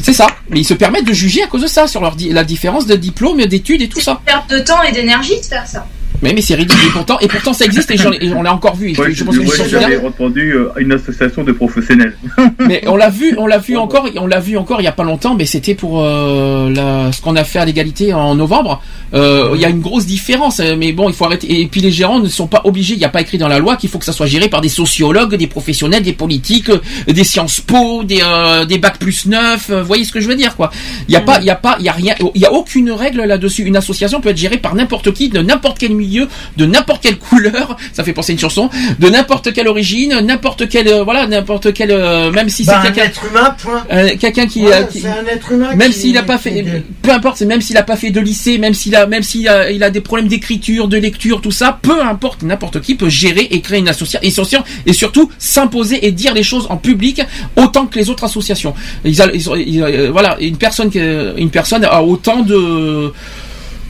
C'est 0.00 0.12
ça. 0.12 0.26
Mais 0.50 0.60
ils 0.60 0.64
se 0.64 0.74
permettent 0.74 1.06
de 1.06 1.12
juger 1.12 1.42
à 1.44 1.46
cause 1.46 1.62
de 1.62 1.66
ça, 1.68 1.86
sur 1.86 2.00
leur 2.00 2.16
di- 2.16 2.30
la 2.30 2.42
différence 2.44 2.86
de 2.86 2.96
diplôme, 2.96 3.44
d'études 3.46 3.82
et 3.82 3.88
tout 3.88 4.00
ça. 4.00 4.20
Perte 4.26 4.50
de 4.50 4.58
temps 4.58 4.82
et 4.82 4.90
d'énergie 4.92 5.38
de 5.40 5.44
faire 5.46 5.66
ça. 5.66 5.86
Mais, 6.22 6.32
mais 6.34 6.40
c'est 6.40 6.54
ridicule. 6.54 6.86
Et 6.86 6.90
pourtant, 6.92 7.18
et 7.20 7.28
pourtant 7.28 7.52
ça 7.52 7.64
existe 7.64 7.90
et, 7.90 7.96
on 8.34 8.42
l'a 8.42 8.54
encore 8.54 8.76
vu. 8.76 8.90
Et 8.92 8.96
Ouais, 8.98 9.12
je 9.12 9.24
pense 9.24 9.36
que 9.36 9.42
ouais, 9.42 9.68
j'avais 9.68 9.96
entendu 9.98 10.52
euh, 10.54 10.68
une 10.78 10.92
association 10.92 11.42
de 11.44 11.52
professionnels. 11.52 12.16
Mais 12.66 12.82
on 12.86 12.96
l'a 12.96 13.10
vu, 13.10 13.34
on 13.38 13.46
l'a 13.46 13.58
vu 13.58 13.76
encore, 13.76 14.08
on 14.16 14.26
l'a 14.26 14.40
vu 14.40 14.56
encore 14.56 14.80
il 14.80 14.84
y 14.84 14.88
a 14.88 14.92
pas 14.92 15.04
longtemps. 15.04 15.34
Mais 15.34 15.46
c'était 15.46 15.74
pour 15.74 16.02
euh, 16.04 16.70
la, 16.70 17.10
ce 17.12 17.20
qu'on 17.20 17.36
a 17.36 17.44
fait 17.44 17.58
à 17.58 17.64
l'égalité 17.64 18.12
en 18.14 18.34
novembre. 18.34 18.82
Euh, 19.14 19.50
Il 19.54 19.60
y 19.60 19.64
a 19.64 19.68
une 19.68 19.80
grosse 19.80 20.06
différence. 20.06 20.60
euh, 20.60 20.76
Mais 20.78 20.92
bon, 20.92 21.08
il 21.08 21.14
faut 21.14 21.24
arrêter. 21.24 21.60
Et 21.60 21.66
puis 21.66 21.80
les 21.80 21.90
gérants 21.90 22.20
ne 22.20 22.28
sont 22.28 22.46
pas 22.46 22.62
obligés. 22.64 22.94
Il 22.94 22.98
n'y 22.98 23.04
a 23.04 23.08
pas 23.10 23.20
écrit 23.20 23.38
dans 23.38 23.48
la 23.48 23.58
loi 23.58 23.76
qu'il 23.76 23.90
faut 23.90 23.98
que 23.98 24.04
ça 24.04 24.12
soit 24.12 24.26
géré 24.26 24.48
par 24.48 24.60
des 24.60 24.68
sociologues, 24.68 25.34
des 25.34 25.46
professionnels, 25.46 26.02
des 26.02 26.12
politiques, 26.12 26.70
des 27.08 27.24
Sciences 27.24 27.60
Po, 27.60 28.04
des 28.04 28.20
euh, 28.24 28.64
des 28.64 28.78
bacs 28.78 28.98
plus 28.98 29.26
9 29.26 29.70
Vous 29.70 29.84
voyez 29.86 30.04
ce 30.04 30.12
que 30.12 30.20
je 30.20 30.28
veux 30.28 30.36
dire, 30.36 30.54
quoi 30.56 30.70
Il 31.08 31.14
y 31.14 31.16
a 31.16 31.20
pas, 31.20 31.38
il 31.40 31.46
y 31.46 31.50
a 31.50 31.56
pas, 31.56 31.76
il 31.80 31.84
y 31.84 31.88
a 31.88 31.92
rien, 31.92 32.14
il 32.34 32.40
y 32.40 32.44
a 32.46 32.52
aucune 32.52 32.90
règle 32.92 33.22
là-dessus. 33.22 33.62
Une 33.64 33.76
association 33.76 34.20
peut 34.20 34.28
être 34.30 34.36
gérée 34.36 34.58
par 34.58 34.74
n'importe 34.74 35.12
qui, 35.12 35.28
de 35.28 35.40
n'importe 35.40 35.78
quel 35.78 35.94
milieu 35.94 36.11
milieu, 36.12 36.28
de 36.56 36.66
n'importe 36.66 37.02
quelle 37.02 37.18
couleur, 37.18 37.76
ça 37.92 38.04
fait 38.04 38.12
penser 38.12 38.32
à 38.32 38.34
une 38.34 38.38
chanson, 38.38 38.68
de 38.98 39.08
n'importe 39.08 39.52
quelle 39.52 39.68
origine, 39.68 40.20
n'importe 40.22 40.68
quelle, 40.68 40.88
euh, 40.88 41.04
voilà, 41.04 41.26
n'importe 41.26 41.72
quelle, 41.72 41.90
euh, 41.90 42.30
même 42.30 42.48
si 42.48 42.64
Bah, 42.64 42.72
c'est 42.82 42.88
un 42.88 42.92
quelqu'un, 42.92 43.08
être 43.08 43.24
humain, 43.26 43.56
point. 43.62 43.84
euh, 43.92 44.10
quelqu'un 44.20 44.46
qui, 44.46 44.62
Ouais, 44.66 44.86
qui- 44.90 45.06
un 45.06 45.26
être 45.26 45.52
humain 45.52 45.74
même 45.74 45.92
s'il 45.92 46.16
a 46.18 46.22
pas 46.22 46.38
fait, 46.38 46.58
est- 46.58 46.82
peu 47.02 47.10
importe, 47.10 47.38
c'est 47.38 47.46
même 47.46 47.60
s'il 47.60 47.76
a 47.76 47.82
pas 47.82 47.96
fait 47.96 48.10
de 48.10 48.20
lycée, 48.20 48.58
même 48.58 48.74
s'il 48.74 48.94
a, 48.94 49.06
même 49.06 49.22
s'il 49.22 49.48
a, 49.48 49.70
il 49.70 49.82
a 49.82 49.90
des 49.90 50.00
problèmes 50.00 50.28
d'écriture, 50.28 50.86
de 50.88 50.96
lecture, 50.98 51.40
tout 51.40 51.50
ça, 51.50 51.78
peu 51.80 52.00
importe, 52.02 52.42
n'importe 52.42 52.80
qui 52.80 52.94
peut 52.94 53.08
gérer 53.08 53.48
et 53.50 53.60
créer 53.60 53.78
une 53.80 53.88
association 53.88 54.62
et 54.86 54.92
surtout 54.92 55.30
s'imposer 55.38 56.06
et 56.06 56.12
dire 56.12 56.34
les 56.34 56.42
choses 56.42 56.66
en 56.70 56.76
public 56.76 57.22
autant 57.56 57.86
que 57.86 57.98
les 57.98 58.10
autres 58.10 58.24
associations. 58.24 58.74
Ils 59.04 59.20
a- 59.22 59.30
ils 59.32 59.48
ont- 59.50 59.56
ils- 59.56 60.08
voilà, 60.12 60.36
une 60.40 60.56
personne, 60.56 60.90
qui- 60.90 60.98
une 60.98 61.50
personne 61.50 61.84
a 61.84 62.02
autant 62.02 62.40
de 62.42 63.12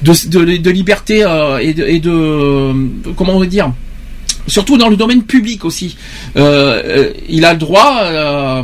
de, 0.03 0.71
liberté 0.71 1.25
euh, 1.25 1.59
et, 1.59 2.01
de, 2.01 2.73
comment 3.15 3.37
on 3.37 3.41
va 3.41 3.47
dire 3.47 3.73
surtout 4.47 4.77
dans 4.77 4.89
le 4.89 4.97
domaine 4.97 5.23
public 5.23 5.65
aussi 5.65 5.97
Euh, 6.37 6.83
euh, 6.85 7.13
il 7.29 7.45
a 7.45 7.53
le 7.53 7.59
droit 7.59 8.63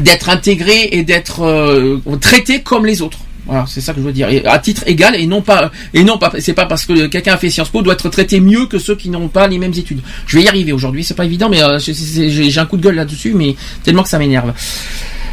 d'être 0.00 0.28
intégré 0.28 0.88
et 0.92 1.02
d'être 1.02 2.00
traité 2.20 2.62
comme 2.62 2.86
les 2.86 3.02
autres 3.02 3.18
voilà, 3.46 3.64
c'est 3.66 3.80
ça 3.80 3.94
que 3.94 4.00
je 4.00 4.04
veux 4.04 4.12
dire, 4.12 4.28
Et 4.28 4.44
à 4.44 4.58
titre 4.58 4.82
égal 4.86 5.16
et 5.16 5.26
non 5.26 5.40
pas 5.40 5.72
et 5.94 6.04
non 6.04 6.18
pas 6.18 6.32
c'est 6.38 6.52
pas 6.52 6.66
parce 6.66 6.84
que 6.84 7.06
quelqu'un 7.06 7.32
a 7.32 7.38
fait 7.38 7.48
Sciences 7.48 7.70
Po 7.70 7.80
doit 7.80 7.94
être 7.94 8.10
traité 8.10 8.40
mieux 8.40 8.66
que 8.66 8.78
ceux 8.78 8.94
qui 8.94 9.08
n'ont 9.08 9.28
pas 9.28 9.48
les 9.48 9.56
mêmes 9.56 9.72
études. 9.72 10.02
Je 10.26 10.36
vais 10.36 10.44
y 10.44 10.48
arriver 10.48 10.72
aujourd'hui, 10.72 11.02
c'est 11.02 11.14
pas 11.14 11.24
évident, 11.24 11.48
mais 11.48 11.60
j'ai 11.78 12.58
un 12.58 12.66
coup 12.66 12.76
de 12.76 12.82
gueule 12.82 12.96
là-dessus, 12.96 13.32
mais 13.32 13.56
tellement 13.82 14.02
que 14.02 14.10
ça 14.10 14.18
m'énerve. 14.18 14.52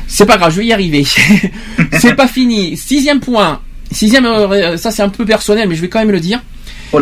C'est 0.08 0.26
pas 0.26 0.38
grave, 0.38 0.54
je 0.54 0.60
vais 0.60 0.68
y 0.68 0.74
arriver. 0.74 1.06
c'est 2.00 2.16
pas 2.16 2.28
fini. 2.28 2.78
Sixième 2.78 3.20
point. 3.20 3.60
Sixième, 3.92 4.26
euh, 4.26 4.78
ça 4.78 4.92
c'est 4.92 5.04
un 5.04 5.10
peu 5.10 5.26
personnel, 5.26 5.68
mais 5.70 5.76
je 5.76 5.82
vais 5.82 5.90
quand 5.90 6.00
même 6.00 6.12
le 6.12 6.20
dire. 6.20 6.42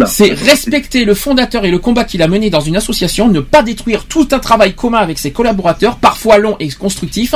C'est 0.08 0.34
respecter 0.34 1.06
le 1.06 1.14
fondateur 1.14 1.66
et 1.66 1.72
le 1.72 1.78
combat 1.78 2.04
qu'il 2.04 2.22
a 2.22 2.28
mené 2.28 2.50
dans 2.50 2.62
une 2.62 2.76
association, 2.76 3.28
ne 3.28 3.42
pas 3.42 3.62
détruire 3.64 4.06
tout 4.06 4.28
un 4.32 4.40
travail 4.40 4.74
commun 4.74 4.98
avec 5.00 5.20
ses 5.20 5.32
collaborateurs, 5.32 5.98
parfois 5.98 6.38
long 6.38 6.56
et 6.60 6.70
constructif. 6.70 7.36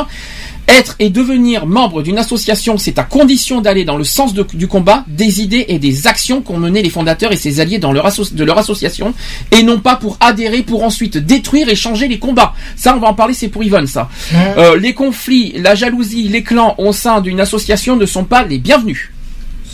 Être 0.68 0.96
et 1.00 1.10
devenir 1.10 1.66
membre 1.66 2.02
d'une 2.04 2.18
association, 2.18 2.78
c'est 2.78 3.00
à 3.00 3.04
condition 3.04 3.62
d'aller 3.62 3.86
dans 3.86 3.96
le 3.98 4.04
sens 4.04 4.34
de- 4.34 4.46
du 4.54 4.68
combat, 4.68 5.06
des 5.08 5.42
idées 5.42 5.66
et 5.70 5.80
des 5.80 6.08
actions 6.08 6.42
qu'ont 6.42 6.58
mené 6.58 6.82
les 6.82 6.90
fondateurs 6.90 7.32
et 7.32 7.38
ses 7.38 7.60
alliés 7.62 7.80
dans 7.80 7.94
leur 7.94 8.08
de 8.32 8.44
leur 8.44 8.58
association, 8.58 9.14
et 9.52 9.64
non 9.64 9.80
pas 9.80 9.96
pour 9.96 10.18
adhérer, 10.20 10.64
pour 10.64 10.84
ensuite 10.84 11.18
détruire 11.18 11.70
et 11.70 11.76
changer 11.76 12.08
les 12.10 12.20
combats. 12.20 12.54
Ça, 12.76 12.96
on 12.96 13.00
va 13.00 13.08
en 13.08 13.14
parler, 13.14 13.34
c'est 13.34 13.48
pour 13.50 13.64
Yvonne, 13.64 13.88
ça. 13.88 14.10
Euh, 14.58 14.78
les 14.78 14.94
conflits, 14.94 15.54
la 15.58 15.74
jalousie, 15.76 16.24
les 16.28 16.44
clans 16.44 16.76
au 16.80 16.92
sein 16.92 17.22
d'une 17.22 17.40
association 17.40 17.96
ne 17.96 18.06
sont 18.06 18.26
pas 18.26 18.44
les 18.44 18.58
bienvenus. 18.58 19.12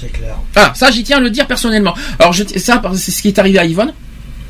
C'est 0.04 0.12
clair. 0.12 0.36
Ah, 0.56 0.72
ça, 0.76 0.92
j'y 0.92 1.04
tiens 1.04 1.18
à 1.18 1.22
le 1.22 1.30
dire 1.30 1.48
personnellement. 1.48 1.94
Alors, 2.20 2.34
je, 2.34 2.44
ça, 2.58 2.82
c'est 2.96 3.12
ce 3.12 3.22
qui 3.22 3.30
est 3.30 3.40
arrivé 3.40 3.58
à 3.60 3.66
Yvonne. 3.66 3.94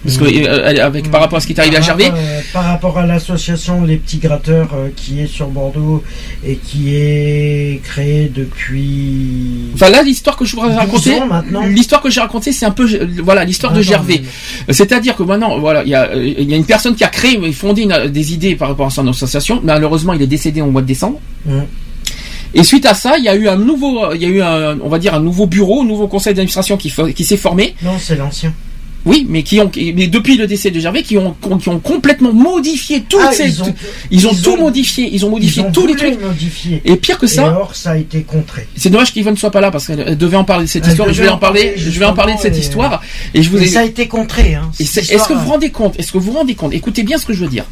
Parce 0.06 0.18
que, 0.18 0.26
euh, 0.26 0.86
avec, 0.86 1.10
par 1.10 1.22
rapport 1.22 1.38
à 1.38 1.40
ce 1.40 1.48
qui 1.48 1.54
est 1.54 1.60
arrivé 1.62 1.78
à 1.78 1.82
Gervais. 1.82 2.12
euh, 2.14 2.42
par 2.52 2.66
rapport 2.66 2.98
à 2.98 3.06
l'association 3.06 3.86
Les 3.86 3.96
Petits 3.96 4.18
Gratteurs 4.18 4.72
euh, 4.74 4.90
qui 4.94 5.22
est 5.22 5.28
sur 5.28 5.48
Bordeaux 5.48 6.04
et 6.46 6.58
qui 6.58 6.94
est 6.94 7.80
créée 7.86 8.30
depuis. 8.36 9.70
Enfin 9.76 9.90
là, 9.90 10.04
l'histoire 10.04 10.36
que 10.36 10.44
je 10.44 10.56
voudrais 10.58 10.72
12 10.72 10.78
raconter, 10.78 11.16
ans 11.22 11.28
maintenant. 11.28 11.66
l'histoire 11.68 12.02
que 12.02 12.10
j'ai 12.10 12.20
racontée, 12.20 12.52
c'est 12.52 12.66
un 12.66 12.72
peu, 12.72 12.86
voilà, 13.24 13.46
l'histoire 13.46 13.72
de 13.72 13.82
Gervais. 13.82 14.24
C'est-à-dire 14.70 15.16
que 15.16 15.24
maintenant, 15.24 15.58
voilà, 15.60 15.84
il 15.84 15.90
y 15.90 15.96
a, 15.96 16.14
il 16.16 16.50
y 16.50 16.54
a 16.54 16.58
une 16.58 16.66
personne 16.66 16.96
qui 16.96 17.06
a 17.06 17.10
créé, 17.10 17.40
et 17.42 17.52
fondé 17.54 17.84
une- 17.84 18.08
des 18.08 18.34
idées 18.34 18.56
par 18.58 18.68
rapport 18.68 18.88
à 18.88 18.90
son 18.90 19.08
association. 19.08 19.62
Malheureusement, 19.64 20.12
il 20.12 20.22
est 20.22 20.28
décédé 20.28 20.62
au 20.62 20.70
mois 20.70 20.82
de 20.82 20.88
décembre. 20.88 21.20
Mm. 21.46 21.60
Et 22.54 22.64
suite 22.64 22.86
à 22.86 22.94
ça, 22.94 23.18
il 23.18 23.24
y 23.24 23.30
a 23.30 23.36
eu 23.36 23.48
un 23.48 23.56
nouveau, 23.58 24.14
il 24.14 24.22
y 24.22 24.26
a 24.26 24.30
eu 24.30 24.42
un, 24.42 24.80
on 24.82 24.90
va 24.90 25.00
dire 25.00 25.14
un 25.16 25.20
nouveau 25.20 25.48
bureau, 25.48 25.82
un 25.82 25.86
nouveau 25.86 26.08
conseil 26.08 26.34
d'administration 26.34 26.78
qui, 26.78 26.90
s'est 27.24 27.38
formé. 27.38 27.76
Non, 27.82 27.98
c'est 28.00 28.16
l'ancien. 28.16 28.54
Oui, 29.06 29.26
mais 29.30 29.44
qui 29.44 29.60
ont, 29.60 29.70
mais 29.76 30.08
depuis 30.08 30.38
le 30.38 30.48
décès 30.48 30.72
de 30.72 30.80
Gervais, 30.80 31.04
qui 31.04 31.18
ont, 31.18 31.36
qui 31.60 31.68
ont 31.68 31.80
complètement 31.80 32.32
modifié 32.32 33.02
toutes 33.02 33.20
Ah, 33.22 33.34
ces, 33.34 33.50
ils 33.50 33.62
ont- 33.62 33.76
ils 34.12 34.28
ont 34.28 34.32
ils 34.32 34.42
tout 34.42 34.52
ont- 34.52 34.62
modifié, 34.62 35.10
ils 35.12 35.26
ont 35.26 35.30
modifié 35.30 35.62
Ils 35.64 35.66
ont 35.68 35.72
tous 35.74 35.86
les 35.88 35.96
trucs. 35.98 36.22
modifier. 36.22 36.82
Et 36.86 36.96
pire 36.96 37.18
que 37.18 37.28
ça, 37.28 37.42
Et 37.48 37.50
or, 37.50 37.76
ça 37.76 37.92
a 37.92 37.98
été 37.98 38.22
contré. 38.24 38.66
c'est 38.78 38.90
dommage 38.90 39.12
qu'Yvonne 39.12 39.34
ne 39.34 39.38
soit 39.40 39.52
pas 39.52 39.60
là 39.60 39.72
parce 39.72 39.88
qu'elle 39.88 40.18
devait 40.18 40.38
en 40.38 40.46
parler 40.46 40.64
de 40.64 40.70
cette 40.70 40.86
Elle 40.86 40.92
histoire. 40.92 41.10
et 41.10 41.14
Je 41.14 41.22
vais 41.22 41.28
en 41.28 41.38
parler, 41.38 41.74
je 41.76 42.00
vais 42.00 42.06
en 42.06 42.14
parler 42.14 42.36
de 42.36 42.40
cette 42.40 42.56
et- 42.56 42.60
histoire. 42.60 43.02
Et 43.34 43.44
je 43.44 43.50
vous 43.50 43.62
ai. 43.62 43.68
ça 43.68 43.82
a 43.82 43.84
été 43.84 44.08
contré. 44.08 44.56
Hein, 44.56 44.72
Est-ce 44.80 45.28
que 45.28 45.34
vous 45.34 45.50
rendez 45.50 45.70
compte 45.70 46.00
Est-ce 46.00 46.14
que 46.14 46.18
vous 46.18 46.32
vous 46.32 46.38
rendez 46.38 46.56
compte 46.56 46.74
Écoutez 46.74 47.04
bien 47.04 47.18
ce 47.18 47.26
que 47.26 47.34
je 47.34 47.42
veux 47.42 47.50
dire. 47.50 47.66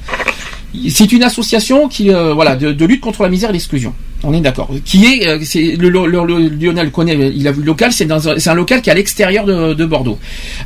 C'est 0.89 1.11
une 1.11 1.23
association 1.23 1.87
qui, 1.89 2.11
euh, 2.11 2.33
voilà, 2.33 2.55
de, 2.55 2.71
de 2.71 2.85
lutte 2.85 3.01
contre 3.01 3.23
la 3.23 3.29
misère 3.29 3.49
et 3.49 3.53
l'exclusion. 3.53 3.93
On 4.23 4.33
est 4.33 4.39
d'accord. 4.41 4.69
Qui 4.85 5.05
est, 5.05 5.27
euh, 5.27 5.39
c'est 5.43 5.75
le, 5.75 5.89
le- 5.89 6.05
le- 6.07 6.47
Lionel 6.49 6.91
connaît, 6.91 7.31
il 7.35 7.47
a 7.47 7.51
vu 7.51 7.59
le 7.61 7.65
local. 7.65 7.91
C'est 7.91 8.05
dans, 8.05 8.29
un- 8.29 8.39
c'est 8.39 8.49
un 8.49 8.53
local 8.53 8.81
qui 8.81 8.89
est 8.89 8.93
à 8.93 8.95
l'extérieur 8.95 9.45
de, 9.45 9.73
de 9.73 9.85
Bordeaux. 9.85 10.17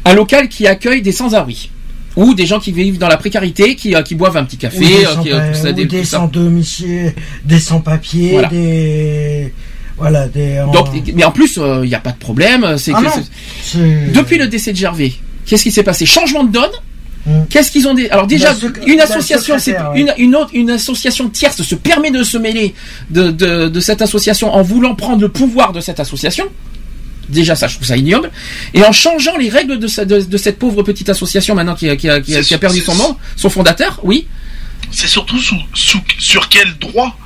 Un 0.03 0.13
local 0.13 0.47
qui 0.49 0.67
accueille 0.67 1.01
des 1.01 1.11
sans-abri 1.11 1.71
ou 2.15 2.33
des 2.33 2.45
gens 2.45 2.59
qui 2.59 2.71
vivent 2.71 2.97
dans 2.97 3.07
la 3.07 3.17
précarité, 3.17 3.75
qui, 3.75 3.95
euh, 3.95 4.01
qui 4.01 4.15
boivent 4.15 4.37
un 4.37 4.43
petit 4.45 4.57
café, 4.57 4.77
Ou 4.77 4.81
des 4.99 5.05
sans, 5.05 5.23
qui, 5.23 5.31
euh, 5.31 5.53
ça, 5.53 5.69
ou 5.71 5.73
des- 5.73 6.03
sans 6.05 6.27
domicile, 6.27 7.13
des 7.43 7.59
sans 7.59 7.79
papiers, 7.81 8.31
Voilà. 8.31 8.47
des 8.49 9.53
voilà 9.97 10.27
des. 10.27 10.59
en- 10.59 10.71
Donc, 10.71 10.87
mais 11.15 11.23
en 11.23 11.31
plus, 11.31 11.57
euh, 11.57 11.81
il 11.83 11.89
n'y 11.89 11.95
a 11.95 11.99
pas 11.99 12.11
de 12.11 12.17
problème. 12.17 12.75
C'est 12.77 12.91
Ah 12.93 12.99
que 12.99 13.05
non, 13.05 13.11
c'est- 13.15 13.77
c'est- 13.77 14.11
depuis 14.13 14.37
le 14.37 14.47
décès 14.47 14.71
de 14.71 14.77
Gervais, 14.77 15.13
qu'est-ce 15.45 15.63
qui 15.63 15.71
s'est 15.71 15.83
passé? 15.83 16.05
Changement 16.05 16.43
de 16.43 16.51
donne. 16.51 16.71
Qu'est-ce 17.49 17.71
qu'ils 17.71 17.87
ont 17.87 17.93
dit? 17.95 18.07
Alors 18.09 18.27
déjà, 18.27 18.53
La 18.53 18.85
une 18.85 18.99
association, 19.01 19.57
c'est 19.57 19.75
ouais. 19.75 19.99
une, 19.99 20.13
une 20.17 20.35
autre, 20.35 20.51
une 20.53 20.69
association 20.69 21.27
tierce 21.29 21.61
se 21.63 21.73
permet 21.75 22.11
de 22.11 22.23
se 22.23 22.37
mêler 22.37 22.75
de, 23.09 23.31
de, 23.31 23.67
de 23.67 23.79
cette 23.79 24.01
association 24.03 24.53
en 24.53 24.61
voulant 24.61 24.93
prendre 24.93 25.21
le 25.21 25.29
pouvoir 25.29 25.73
de 25.73 25.79
cette 25.81 25.99
association. 25.99 26.45
Déjà, 27.27 27.55
ça, 27.55 27.67
je 27.67 27.75
trouve 27.75 27.87
ça 27.87 27.97
ignoble. 27.97 28.29
Et 28.75 28.83
en 28.83 28.91
changeant 28.91 29.35
les 29.37 29.49
règles 29.49 29.79
de, 29.79 29.87
sa- 29.87 30.05
de, 30.05 30.21
de 30.21 30.37
cette 30.37 30.59
pauvre 30.59 30.83
petite 30.83 31.09
association 31.09 31.55
maintenant 31.55 31.73
qui, 31.73 31.89
a- 31.89 31.95
qui 31.95 32.07
a, 32.07 32.21
qui 32.21 32.35
a- 32.35 32.43
qui 32.43 32.53
a 32.53 32.59
perdu 32.59 32.79
son 32.81 32.93
membre, 32.93 33.17
son 33.35 33.49
fondateur, 33.49 33.99
oui. 34.03 34.27
C'est 34.91 35.07
surtout 35.07 35.39
sous, 35.39 35.55
sous- 35.73 36.01
sur 36.19 36.47
quel 36.49 36.77
droit 36.77 37.17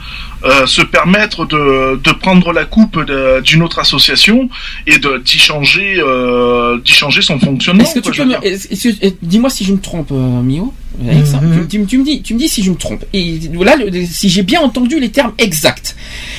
euh, 0.46 0.66
se 0.66 0.82
permettre 0.82 1.46
de, 1.46 2.00
de 2.02 2.12
prendre 2.12 2.54
la 2.54 2.66
coupe 2.66 2.98
d'une 3.44 3.62
autre 3.64 3.80
association 3.80 4.50
et 4.88 4.98
de 5.00 5.18
d'y 5.18 5.38
changer, 5.40 5.96
euh, 6.00 6.80
d'y 6.80 6.94
changer 6.94 7.22
son 7.22 7.40
fonctionnement. 7.40 7.84
Est-ce 7.84 7.96
que 7.96 8.00
tu 8.00 8.12
peux 8.12 8.26
me, 8.26 8.36
dis-moi 9.22 9.50
si 9.50 9.66
je 9.66 9.74
me 9.74 9.80
trompe, 9.80 10.12
euh, 10.12 10.42
Mio, 10.42 10.74
avec 11.08 11.28
ça. 11.28 11.40
Mhm. 11.42 11.68
Tu, 11.68 11.80
tu- 11.80 11.86
tu 11.86 11.98
me 11.98 12.04
dis, 12.06 12.22
tu 12.22 12.34
me 12.34 12.40
dis 12.40 12.50
si 12.50 12.64
je 12.64 12.72
me 12.72 12.76
trompe. 12.76 13.04
Et 13.14 13.40
là, 13.64 13.76
le- 13.76 14.06
si 14.06 14.30
j'ai 14.30 14.44
bien 14.44 14.62
entendu 14.62 15.00
les 15.00 15.10
termes 15.10 15.34
exacts, 15.38 15.96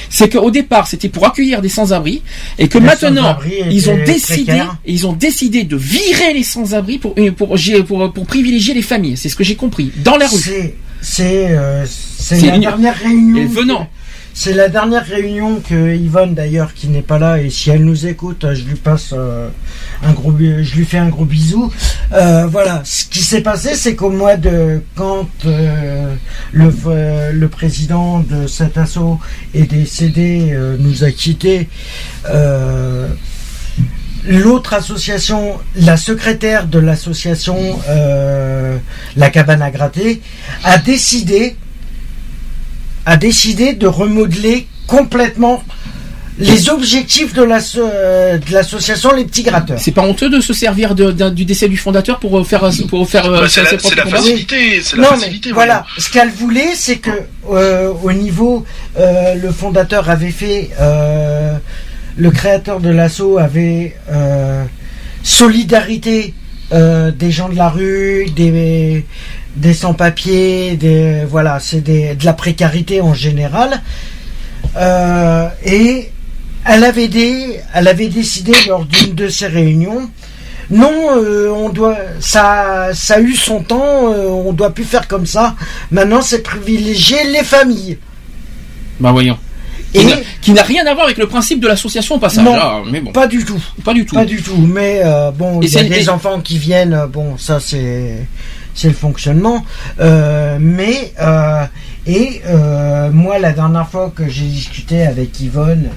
c'est 0.09 0.29
qu'au 0.33 0.51
départ, 0.51 0.87
c'était 0.87 1.09
pour 1.09 1.27
accueillir 1.27 1.61
des 1.63 1.69
sans-abri, 1.69 2.23
et 2.59 2.69
que 2.69 2.79
Les 2.79 2.85
maintenant, 2.85 3.39
ils 3.71 3.91
ont 3.91 3.97
décidé, 4.05 4.45
précaires. 4.45 4.77
ils 4.87 5.07
ont 5.07 5.13
décidé 5.13 5.65
de 5.65 5.77
virer 5.77 6.33
les 6.35 6.43
sans-abri 6.43 6.99
pour, 6.99 7.15
euh, 7.19 7.31
pour, 7.33 7.49
pour, 7.49 7.85
pour, 7.87 8.13
pour 8.13 8.27
privilégier 8.27 8.75
les 8.75 8.83
familles. 8.83 9.17
C'est 9.17 9.29
ce 9.29 9.37
que 9.37 9.45
j'ai 9.45 9.57
compris. 9.57 9.91
Dans 9.97 10.17
la 10.17 10.27
rue. 10.27 10.39
C'est 11.03 11.49
euh, 11.51 11.85
c'est 11.87 12.41
la 12.43 12.55
une- 12.57 12.61
dernière 12.63 12.97
réunion. 12.97 13.47
Venant. 13.49 13.89
C'est 14.33 14.53
la 14.55 14.69
dernière 14.69 15.05
réunion 15.05 15.61
que 15.61 15.95
Yvonne 15.97 16.35
d'ailleurs 16.35 16.73
qui 16.73 16.87
n'est 16.89 17.03
pas 17.03 17.19
là 17.19 17.41
et 17.43 17.51
si 17.51 17.69
elle 17.71 17.85
nous 17.85 18.07
écoute, 18.07 18.47
je 18.55 18.63
lui 18.65 18.77
passe 18.77 19.13
euh, 19.13 19.49
un 20.05 20.13
gros, 20.13 20.33
je 20.39 20.77
lui 20.77 20.85
fais 20.85 20.99
un 20.99 21.09
gros 21.09 21.25
bisou. 21.25 21.71
Euh, 22.13 22.47
voilà, 22.47 22.81
ce 22.85 23.07
qui 23.07 23.23
s'est 23.23 23.41
passé, 23.43 23.75
c'est 23.75 23.97
qu'au 23.97 24.09
mois 24.11 24.37
de 24.37 24.83
quand 24.95 25.27
euh, 25.47 26.15
le 26.53 26.73
le 27.33 27.49
président 27.49 28.21
de 28.21 28.47
cet 28.47 28.79
assaut 28.79 29.19
est 29.53 29.67
décédé, 29.71 30.57
nous 30.79 31.03
a 31.03 31.11
quittés. 31.11 31.69
L'autre 34.27 34.75
association, 34.75 35.59
la 35.77 35.97
secrétaire 35.97 36.67
de 36.67 36.79
l'association 36.79 37.57
euh, 37.89 38.77
La 39.17 39.31
Cabane 39.31 39.63
à 39.63 39.71
gratter, 39.71 40.21
a 40.65 40.77
décidé, 40.79 41.57
a 43.07 43.17
décidé 43.17 43.73
de 43.73 43.87
remodeler 43.87 44.67
complètement 44.87 45.63
les 46.39 46.71
objectifs 46.71 47.35
de 47.35 47.43
euh, 47.43 48.39
de 48.39 48.53
l'association 48.53 49.13
Les 49.15 49.25
Petits 49.27 49.43
Gratteurs. 49.43 49.79
C'est 49.79 49.91
pas 49.93 50.03
honteux 50.03 50.31
de 50.31 50.41
se 50.41 50.53
servir 50.55 50.95
de- 50.95 51.31
du 51.31 51.45
décès 51.45 51.69
du 51.69 51.77
fondateur 51.77 52.19
pour 52.19 52.39
euh, 52.39 52.45
faire, 52.45 52.69
pour 52.89 53.09
faire. 53.11 53.31
Bah, 53.31 53.43
c'est 53.49 53.65
ses 53.79 53.95
la, 53.95 54.07
facilité, 54.07 54.81
c'est 54.83 54.97
la 54.97 55.03
non, 55.03 55.09
facilité. 55.11 55.51
mais 55.51 55.55
voilà, 55.55 55.85
ce 55.99 56.11
qu'elle 56.11 56.31
voulait, 56.31 56.71
c'est 56.75 56.97
que 56.97 57.11
euh, 57.51 57.93
au 58.03 58.13
niveau, 58.13 58.65
euh, 58.99 59.35
le 59.35 59.51
fondateur 59.51 60.09
avait 60.09 60.31
fait, 60.31 60.71
euh, 60.81 61.55
le 62.17 62.31
créateur 62.31 62.81
de 62.81 62.91
l'assaut 62.91 63.39
avait 63.39 63.97
euh, 64.11 64.65
solidarité 65.23 66.35
euh, 66.73 67.11
des 67.11 67.31
gens 67.31 67.49
de 67.49 67.57
la 67.57 67.69
rue, 67.69 68.27
des 68.37 69.75
sans-papiers, 69.75 70.77
des 70.77 71.25
voilà, 71.29 71.59
c'est 71.61 71.83
de 71.83 72.25
la 72.25 72.33
précarité 72.33 73.01
en 73.01 73.15
général, 73.15 73.83
Euh, 74.77 75.49
et 75.65 76.11
elle 76.65 76.85
avait 76.85 77.11
elle 77.75 77.89
avait 77.89 78.09
décidé 78.09 78.53
lors 78.69 78.85
d'une 78.85 79.15
de 79.17 79.29
ces 79.29 79.49
réunions 79.49 80.09
non, 80.71 80.95
on 81.65 81.71
doit, 81.71 81.99
ça, 82.21 82.91
ça 82.95 83.15
a 83.15 83.21
eu 83.21 83.35
son 83.35 83.61
temps, 83.65 84.05
on 84.47 84.53
doit 84.53 84.71
plus 84.71 84.85
faire 84.85 85.09
comme 85.09 85.27
ça. 85.27 85.57
Maintenant, 85.91 86.23
c'est 86.23 86.45
privilégier 86.45 87.25
les 87.33 87.43
familles. 87.43 87.99
Bah 89.01 89.11
voyons. 89.11 89.37
Qui 89.93 90.05
n'a- 90.07 90.17
qui 90.41 90.53
n'a 90.53 90.63
rien 90.63 90.87
à 90.87 90.95
voir 90.95 91.07
avec 91.07 91.19
le 91.19 91.27
principe 91.27 91.61
de 91.61 91.67
l'association 91.67 92.15
au 92.15 92.19
passage. 92.19 92.45
Non, 92.45 92.55
Ah, 92.61 92.81
mais 92.91 93.01
bon. 93.01 93.11
pas 93.13 93.27
du 93.27 93.45
tout. 93.45 93.61
Pas 93.85 93.93
du 93.93 94.07
tout. 94.07 94.15
Pas 94.15 94.25
du 94.25 94.41
tout. 94.41 94.57
Mais 94.57 95.01
euh, 95.05 95.31
bon, 95.33 95.61
Et 95.61 95.67
il 95.67 95.73
y 95.73 95.77
a 95.77 95.81
c'est- 95.81 95.89
des 95.89 96.05
et- 96.05 96.09
enfants 96.09 96.41
qui 96.41 96.59
viennent. 96.59 96.95
euh, 96.95 97.07
Bon, 97.09 97.37
ça 97.39 97.59
c'est 97.61 98.27
c'est 98.75 98.89
le 98.89 98.95
fonctionnement. 98.95 99.65
Euh, 100.01 100.59
mais 100.61 101.13
euh, 101.21 101.65
et 102.07 102.41
moi, 103.13 103.39
la 103.41 103.53
dernière 103.53 103.89
fois 103.89 104.13
que 104.15 104.29
j'ai 104.29 104.45
discuté 104.47 105.03
avec 105.03 105.41
Yvonne, 105.41 105.89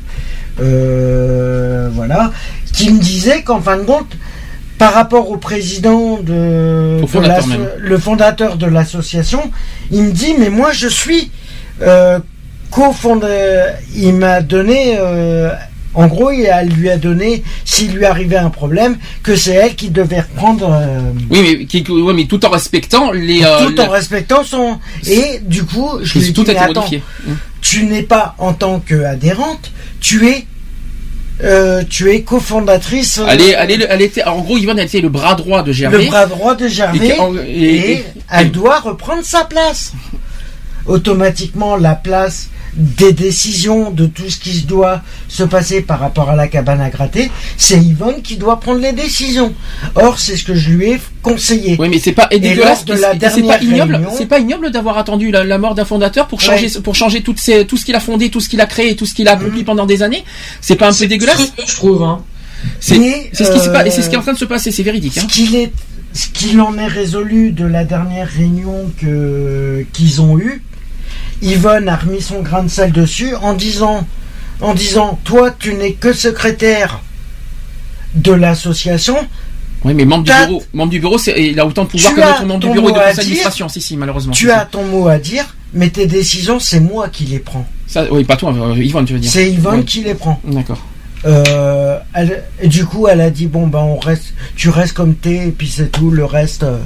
voilà, 1.94 2.32
qui 2.74 2.92
me 2.92 3.00
disait 3.00 3.44
qu'en 3.44 3.62
fin 3.62 3.78
de 3.78 3.84
compte, 3.84 4.18
par 4.78 4.94
rapport 4.94 5.30
au 5.30 5.38
président 5.38 6.18
de, 6.18 6.98
Au 6.98 7.02
de 7.02 7.08
fondateur 7.08 7.48
même. 7.48 7.68
le 7.78 7.98
fondateur 7.98 8.58
de 8.58 8.66
l'association, 8.66 9.52
il 9.92 10.04
me 10.04 10.12
dit 10.12 10.34
mais 10.38 10.50
moi 10.50 10.72
je 10.74 10.88
suis 10.88 11.32
euh, 11.82 12.20
Il 13.96 14.14
m'a 14.14 14.42
donné, 14.42 14.96
euh, 15.00 15.52
en 15.94 16.08
gros, 16.08 16.32
il 16.32 16.48
a- 16.48 16.64
lui 16.64 16.90
a 16.90 16.98
donné 16.98 17.44
s'il 17.66 17.92
lui 17.94 18.06
arrivait 18.06 18.38
un 18.38 18.50
problème 18.50 18.98
que 19.22 19.36
c'est 19.36 19.54
elle 19.54 19.76
qui 19.76 19.90
devait 19.90 20.22
reprendre. 20.22 20.70
euh, 20.72 21.00
Oui, 21.30 21.58
mais, 21.60 21.66
qui- 21.66 21.84
ouais, 21.92 22.14
mais 22.14 22.26
tout 22.26 22.44
en 22.46 22.50
respectant 22.50 23.12
les. 23.12 23.44
euh, 23.44 23.68
tout 23.68 23.80
en 23.80 23.90
respectant 23.90 24.44
son 24.44 24.80
et 25.08 25.40
du 25.44 25.64
coup 25.66 26.00
je 26.02 26.18
lui 26.20 26.30
ai 26.30 26.34
tout 26.34 26.44
dit 26.44 26.52
attends, 26.52 26.74
modifié. 26.82 27.04
Hum. 27.28 27.38
tu 27.62 27.86
n'es 27.86 28.02
pas 28.04 28.36
en 28.40 28.54
tant 28.54 28.80
qu'adhérente, 28.80 29.72
tu 30.02 30.28
es 30.28 30.46
euh, 31.44 31.84
tu 31.90 32.12
es 32.12 32.22
cofondatrice. 32.22 33.20
Elle, 33.28 33.42
est- 33.42 33.56
elle, 33.58 33.72
est- 33.72 33.88
elle 33.90 34.02
était, 34.04 34.24
en 34.24 34.40
gros, 34.42 34.58
Yvonne 34.58 34.80
a 34.80 34.84
été 34.84 35.02
le 35.02 35.10
bras 35.10 35.34
droit 35.36 35.62
de 35.64 35.72
Gervais. 35.74 36.04
le 36.04 36.06
bras 36.06 36.26
droit 36.28 36.56
de 36.56 36.68
Gervais 36.68 37.08
Et 37.08 37.16
qui- 37.16 37.38
et, 37.48 37.64
et- 37.76 37.92
et- 37.94 38.06
elle 38.32 38.52
doit 38.52 38.80
reprendre 38.80 39.24
sa 39.24 39.44
place. 39.44 39.94
Automatiquement, 40.86 41.76
la 41.76 41.96
place 41.96 42.50
des 42.76 43.14
décisions 43.14 43.92
de 43.92 44.06
tout 44.08 44.30
ce 44.30 44.38
qui 44.40 44.54
se 44.54 44.66
doit 44.66 45.02
se 45.28 45.44
passer 45.44 45.82
par 45.82 46.00
rapport 46.00 46.30
à 46.30 46.36
la 46.36 46.48
cabane 46.48 46.82
à 46.82 46.90
gratter, 46.90 47.30
c'est 47.58 47.78
Yvonne 47.80 48.22
qui 48.24 48.36
doit 48.38 48.60
prendre 48.60 48.80
les 48.80 48.94
décisions. 48.94 49.54
Or, 49.96 50.20
c'est 50.20 50.36
ce 50.36 50.44
que 50.44 50.56
je 50.56 50.72
lui 50.72 50.92
ai 50.92 51.00
conseillé. 51.22 51.76
Oui, 51.80 51.88
mais 51.90 52.00
c'est 52.00 52.14
pas 52.14 52.28
et 52.32 52.40
dégueulasse. 52.40 52.86
de 52.86 52.94
la 52.94 53.12
c'est 53.14 53.20
pas 53.20 53.30
dernière 53.30 53.62
ignoble. 53.62 53.96
réunion- 53.96 54.10
C'est 54.18 54.26
pas 54.26 54.40
ignoble 54.40 54.72
d'avoir 54.72 54.98
attendu 54.98 55.30
la, 55.32 55.44
la 55.44 55.58
mort 55.58 55.76
d'un 55.76 55.86
fondateur 55.86 56.28
pour 56.28 56.42
changer, 56.42 56.66
Ouais. 56.76 56.82
pour 56.82 56.96
changer 56.96 57.22
toutes 57.22 57.40
ces, 57.40 57.66
tout 57.68 57.78
ce 57.78 57.86
qu'il 57.86 57.96
a 57.96 58.00
fondé, 58.00 58.30
tout 58.30 58.40
ce 58.40 58.50
qu'il 58.50 58.60
a 58.62 58.66
créé, 58.66 58.96
tout 58.96 59.06
ce 59.06 59.14
qu'il 59.14 59.28
a 59.28 59.34
accompli 59.34 59.62
Mm. 59.62 59.66
pendant 59.66 59.86
des 59.86 60.02
années. 60.02 60.24
C'est 60.62 60.76
pas 60.76 60.90
un 60.90 60.94
peu 60.94 61.06
dégueulasse 61.06 61.54
Je 61.68 61.76
trouve, 61.76 62.02
hein. 62.04 62.24
C'est 62.80 62.96
ce 62.96 63.00
qui 63.00 63.06
euh, 63.06 63.30
ce 63.34 64.10
est 64.10 64.16
en 64.18 64.22
train 64.22 64.34
de 64.34 64.38
se 64.38 64.46
passer. 64.46 64.72
C'est 64.72 64.84
véridique. 64.84 65.18
Hein. 65.18 65.22
Ce 65.22 65.34
qu'il 65.34 65.56
est, 65.56 65.72
ce 66.14 66.28
qu'il 66.30 66.60
en 66.62 66.78
est 66.78 66.88
résolu 66.88 67.52
de 67.52 67.66
la 67.66 67.84
dernière 67.84 68.28
réunion 68.30 68.92
que 69.00 69.86
qu'ils 69.94 70.22
ont 70.22 70.38
eue, 70.40 70.64
Yvonne 71.44 71.88
a 71.90 71.96
remis 71.98 72.22
son 72.22 72.42
grain 72.42 72.64
de 72.64 72.70
sel 72.70 72.92
dessus 72.92 73.36
en 73.36 73.54
disant, 73.54 74.08
en 74.62 74.74
disant, 74.74 75.20
toi, 75.24 75.52
tu 75.52 75.74
n'es 75.76 75.94
que 75.94 76.14
secrétaire 76.14 77.02
de 78.16 78.32
l'association. 78.32 79.18
Oui, 79.84 79.94
mais 79.94 80.06
membre 80.06 80.24
du 80.24 80.32
bureau, 80.32 80.64
membre 80.74 80.92
du 80.92 81.00
bureau, 81.00 81.18
il 81.36 81.60
a 81.60 81.66
autant 81.66 81.84
de 81.84 81.90
pouvoir 81.90 82.14
que 82.16 82.20
notre 82.22 82.46
membre 82.46 82.60
du 82.62 82.70
bureau 82.72 82.90
et 82.90 82.94
de 82.94 82.98
conseil 82.98 83.16
d'administration. 83.18 83.68
Si, 83.70 83.82
si, 83.82 83.98
malheureusement. 83.98 84.32
Tu 84.34 84.46
Si, 84.46 84.52
as 84.52 84.66
ton 84.66 84.86
mot 84.86 85.08
à 85.10 85.18
dire, 85.18 85.56
mais 85.74 85.90
tes 85.90 86.06
décisions, 86.08 86.60
c'est 86.60 86.80
moi 86.80 87.10
qui 87.10 87.26
les 87.26 87.40
prends. 87.40 87.68
Ça, 87.88 88.06
oui, 88.10 88.24
pas 88.24 88.38
toi, 88.38 88.54
euh, 88.54 88.76
Yvonne, 88.78 89.06
tu 89.06 89.14
veux 89.14 89.20
dire. 89.20 89.30
C'est 89.32 89.52
Yvonne 89.52 89.80
Ouais. 89.80 89.84
qui 89.86 90.02
les 90.02 90.14
prend. 90.16 90.40
D'accord. 90.46 90.82
Euh, 91.26 92.00
elle- 92.14 92.44
et 92.62 92.68
du 92.68 92.86
coup, 92.86 93.08
elle 93.08 93.22
a 93.22 93.30
dit 93.30 93.48
bon 93.48 93.68
ben 93.68 93.80
on 93.80 93.98
reste, 93.98 94.34
tu 94.58 94.70
restes 94.70 94.94
comme 94.94 95.16
t'es 95.16 95.48
et 95.48 95.52
puis 95.52 95.68
c'est 95.70 95.90
tout. 95.92 96.12
Le 96.12 96.26
reste. 96.26 96.64
euh, 96.64 96.78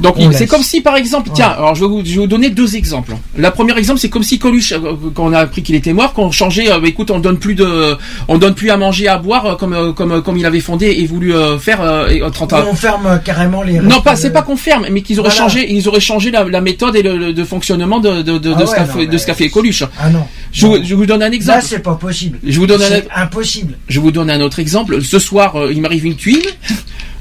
Donc 0.00 0.14
On 0.18 0.30
c'est 0.32 0.46
comme 0.46 0.62
si 0.62 0.80
par 0.80 0.96
exemple, 0.96 1.30
tiens, 1.34 1.48
Ouais. 1.48 1.54
alors 1.56 1.74
je 1.74 1.80
vais, 1.80 1.88
vous, 1.88 2.02
je 2.04 2.10
vais 2.12 2.20
vous 2.20 2.26
donner 2.28 2.50
deux 2.50 2.76
exemples. 2.76 3.14
Le 3.36 3.50
premier 3.50 3.76
exemple, 3.76 3.98
c'est 3.98 4.08
comme 4.08 4.22
si 4.22 4.38
Coluche, 4.38 4.72
euh, 4.72 4.78
quand 5.14 5.26
on 5.26 5.32
a 5.32 5.40
appris 5.40 5.62
qu'il 5.62 5.74
était 5.74 5.92
mort, 5.92 6.12
qu'on 6.12 6.30
changeait, 6.30 6.70
euh, 6.70 6.80
écoute, 6.84 7.10
on 7.10 7.18
donne 7.18 7.38
plus 7.38 7.54
de, 7.56 7.96
on 8.28 8.38
donne 8.38 8.54
plus 8.54 8.70
à 8.70 8.76
manger, 8.76 9.08
à 9.08 9.18
boire, 9.18 9.44
euh, 9.46 9.54
comme 9.56 9.72
euh, 9.72 9.92
comme 9.92 10.12
euh, 10.12 10.20
comme 10.20 10.36
il 10.36 10.46
avait 10.46 10.60
fondé 10.60 10.86
et 10.98 11.06
voulu 11.06 11.34
euh, 11.34 11.58
faire 11.58 11.80
euh, 11.80 12.06
et, 12.08 12.22
euh, 12.22 12.30
30 12.30 12.52
ans. 12.52 12.64
on 12.70 12.74
ferme 12.74 13.20
carrément 13.24 13.62
les. 13.64 13.80
Non, 13.80 14.00
pas, 14.00 14.14
c'est 14.14 14.30
pas 14.32 14.42
qu'on 14.42 14.56
ferme, 14.56 14.86
mais 14.90 15.02
qu'ils 15.02 15.18
auraient 15.18 15.30
Voilà. 15.30 15.48
changé, 15.48 15.72
ils 15.72 15.88
auraient 15.88 15.98
changé 16.00 16.30
la, 16.30 16.44
la 16.44 16.60
méthode 16.60 16.94
et 16.94 17.02
le, 17.02 17.16
le- 17.16 17.32
de 17.32 17.44
fonctionnement 17.44 17.98
de, 17.98 18.22
de, 18.22 18.38
de, 18.38 18.52
Ah 18.54 18.60
de 18.60 18.66
ce 18.66 18.70
ouais, 18.72 19.04
non, 19.06 19.12
de 19.12 19.18
ce 19.18 19.32
fait 19.32 19.48
Coluche. 19.48 19.82
Ah 19.98 20.10
non. 20.10 20.24
Je, 20.52 20.66
vous- 20.66 20.78
je 20.84 20.94
vous 20.94 21.06
donne 21.06 21.22
un 21.22 21.28
Là, 21.28 21.34
exemple. 21.34 21.62
c'est 21.66 21.78
pas 21.80 21.94
possible. 21.94 22.38
Je 22.46 22.58
vous 22.58 22.66
donne 22.66 22.82
un, 22.82 22.86
C'est 22.86 23.06
impossible. 23.14 23.74
je 23.88 23.98
vous 24.00 24.10
donne 24.12 24.30
un 24.30 24.40
autre 24.40 24.60
exemple. 24.60 25.02
Ce 25.02 25.18
soir, 25.18 25.56
euh, 25.56 25.72
il 25.72 25.80
m'arrive 25.80 26.06
une 26.06 26.14
tuile. 26.16 26.46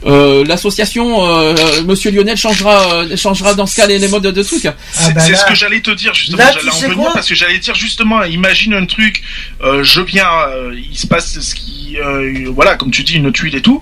Euh, 0.05 0.45
L'association 0.45 1.25
euh, 1.25 1.55
Monsieur 1.85 2.11
Lionel 2.11 2.37
changera 2.37 2.93
euh, 2.93 3.17
changera 3.17 3.55
dans 3.55 3.65
ce 3.65 3.75
cas 3.75 3.87
les, 3.87 3.97
les 3.97 4.07
modes 4.07 4.23
de, 4.23 4.31
de 4.31 4.43
trucs. 4.43 4.65
Ah 4.65 4.73
C'est 4.91 5.13
bah 5.13 5.21
c'est 5.21 5.35
ce 5.35 5.45
que 5.45 5.55
j'allais 5.55 5.81
te 5.81 5.91
dire 5.91 6.13
justement, 6.13 6.37
Là, 6.37 6.51
tu 6.51 6.59
j'allais 6.59 6.69
en 6.71 6.73
sais 6.75 6.87
venir 6.87 7.03
quoi 7.03 7.13
parce 7.13 7.27
que 7.27 7.35
j'allais 7.35 7.57
dire 7.57 7.73
justement, 7.75 8.23
imagine 8.23 8.73
un 8.75 8.85
truc, 8.85 9.23
euh, 9.63 9.83
je 9.83 10.01
viens, 10.01 10.29
euh, 10.49 10.75
il 10.91 10.97
se 10.97 11.07
passe 11.07 11.39
ce 11.39 11.55
qui, 11.55 11.97
euh, 11.99 12.45
voilà, 12.53 12.75
comme 12.75 12.91
tu 12.91 13.03
dis, 13.03 13.15
une 13.15 13.31
tuile 13.31 13.55
et 13.55 13.61
tout, 13.61 13.81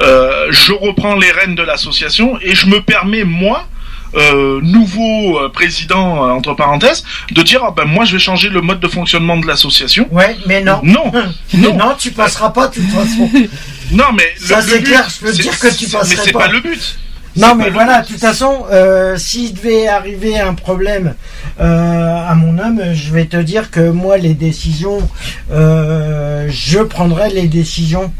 euh, 0.00 0.48
je 0.50 0.72
reprends 0.72 1.14
les 1.16 1.30
rênes 1.30 1.54
de 1.54 1.62
l'association 1.62 2.38
et 2.40 2.54
je 2.54 2.66
me 2.66 2.80
permets 2.82 3.24
moi. 3.24 3.68
euh, 4.14 4.60
nouveau 4.62 5.38
euh, 5.38 5.48
président 5.48 6.26
euh, 6.28 6.32
entre 6.32 6.52
parenthèses 6.52 7.02
de 7.30 7.42
dire 7.42 7.62
ah 7.66 7.72
ben 7.74 7.86
moi 7.86 8.04
je 8.04 8.12
vais 8.12 8.18
changer 8.18 8.50
le 8.50 8.60
mode 8.60 8.78
de 8.78 8.86
fonctionnement 8.86 9.38
de 9.38 9.46
l'association 9.46 10.06
Ouais, 10.10 10.36
mais 10.44 10.60
non. 10.62 10.80
non 10.82 11.10
non, 11.54 11.74
non, 11.78 11.94
tu 11.98 12.10
passeras 12.10 12.50
pas 12.50 12.68
de 12.68 12.74
toute 12.74 12.90
façon. 12.90 13.30
Non 13.92 14.12
mais 14.14 14.34
Ça, 14.44 14.62
c'est 14.62 14.82
clair, 14.82 15.08
je 15.08 15.26
peux 15.26 15.32
te 15.32 15.42
dire 15.42 15.58
que 15.58 15.68
tu 15.68 15.86
passerais 15.86 16.16
mais 16.16 16.22
c'est 16.24 16.32
pas. 16.32 16.46
pas 16.46 16.48
le 16.48 16.60
but 16.60 16.98
Non, 17.36 17.54
mais 17.54 17.70
voilà, 17.70 18.02
de 18.02 18.06
toute 18.06 18.18
façon, 18.20 18.64
euh, 18.70 19.16
s'il 19.16 19.54
devait 19.54 19.86
arriver 19.88 20.38
un 20.38 20.54
problème 20.54 21.14
euh, 21.60 22.28
à 22.28 22.34
mon 22.34 22.58
homme, 22.58 22.82
je 22.94 23.12
vais 23.12 23.26
te 23.26 23.36
dire 23.36 23.70
que 23.70 23.90
moi, 23.90 24.16
les 24.16 24.34
décisions, 24.34 25.08
euh, 25.50 26.46
je 26.50 26.78
prendrai 26.80 27.30
les 27.30 27.48
décisions 27.48 28.12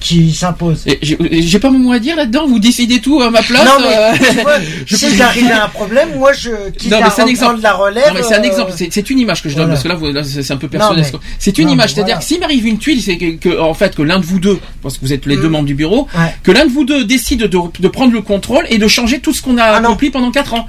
qui 0.00 0.32
s'imposent. 0.32 0.84
Et 0.86 0.98
J'ai 1.42 1.58
pas 1.58 1.70
mon 1.70 1.78
mot 1.78 1.92
à 1.92 1.98
dire 1.98 2.16
là-dedans. 2.16 2.46
Vous 2.46 2.58
décidez 2.58 3.00
tout 3.00 3.20
à 3.20 3.30
ma 3.30 3.42
place. 3.42 3.64
Non, 3.64 3.72
mais 3.80 3.96
euh, 3.96 4.12
tu 4.32 4.40
vois, 4.40 4.52
je 4.86 4.96
si 4.96 5.16
j'arrive 5.16 5.50
à 5.50 5.64
un 5.64 5.68
problème, 5.68 6.08
moi, 6.16 6.32
je 6.32 6.50
quitte 6.76 6.90
Non, 6.90 6.98
mais 6.98 7.04
à 7.04 7.10
c'est 7.10 7.22
un 7.22 7.26
reprendre 7.26 7.28
exemple. 7.28 7.60
la 7.62 7.72
relève. 7.74 8.08
Non, 8.08 8.14
mais 8.14 8.22
c'est 8.22 8.34
un 8.34 8.40
euh, 8.40 8.44
exemple. 8.44 8.72
C'est 8.76 9.10
une 9.10 9.18
image 9.18 9.42
que 9.42 9.48
je 9.48 9.54
donne 9.56 9.66
voilà. 9.74 9.94
parce 9.94 10.00
que 10.02 10.12
là, 10.12 10.24
c'est 10.24 10.52
un 10.52 10.56
peu 10.56 10.68
personnel. 10.68 11.04
C'est 11.38 11.58
une 11.58 11.66
non, 11.66 11.72
image, 11.74 11.90
c'est-à-dire 11.94 12.14
voilà. 12.16 12.20
que 12.20 12.24
s'il 12.26 12.40
m'arrive 12.40 12.66
une 12.66 12.78
tuile, 12.78 13.02
c'est 13.02 13.16
que, 13.18 13.36
que, 13.36 13.60
en 13.60 13.74
fait 13.74 13.94
que 13.94 14.02
l'un 14.02 14.18
de 14.18 14.24
vous 14.24 14.38
deux, 14.40 14.58
parce 14.82 14.96
que 14.98 15.04
vous 15.04 15.12
êtes 15.12 15.26
les 15.26 15.36
deux 15.36 15.48
membres 15.48 15.66
du 15.66 15.74
bureau, 15.74 15.90
Mm. 16.14 16.18
Ouais. 16.18 16.34
que 16.42 16.50
l'un 16.52 16.64
de 16.66 16.70
vous 16.70 16.84
deux 16.84 17.04
décide 17.04 17.40
de, 17.42 17.58
de 17.78 17.88
prendre 17.88 18.12
le 18.12 18.22
contrôle 18.22 18.64
et 18.70 18.78
de 18.78 18.88
changer 18.88 19.20
tout 19.20 19.32
ce 19.34 19.42
qu'on 19.42 19.58
a 19.58 19.64
Ah 19.64 19.76
accompli 19.76 20.10
pendant 20.10 20.30
quatre 20.30 20.54
ans. 20.54 20.66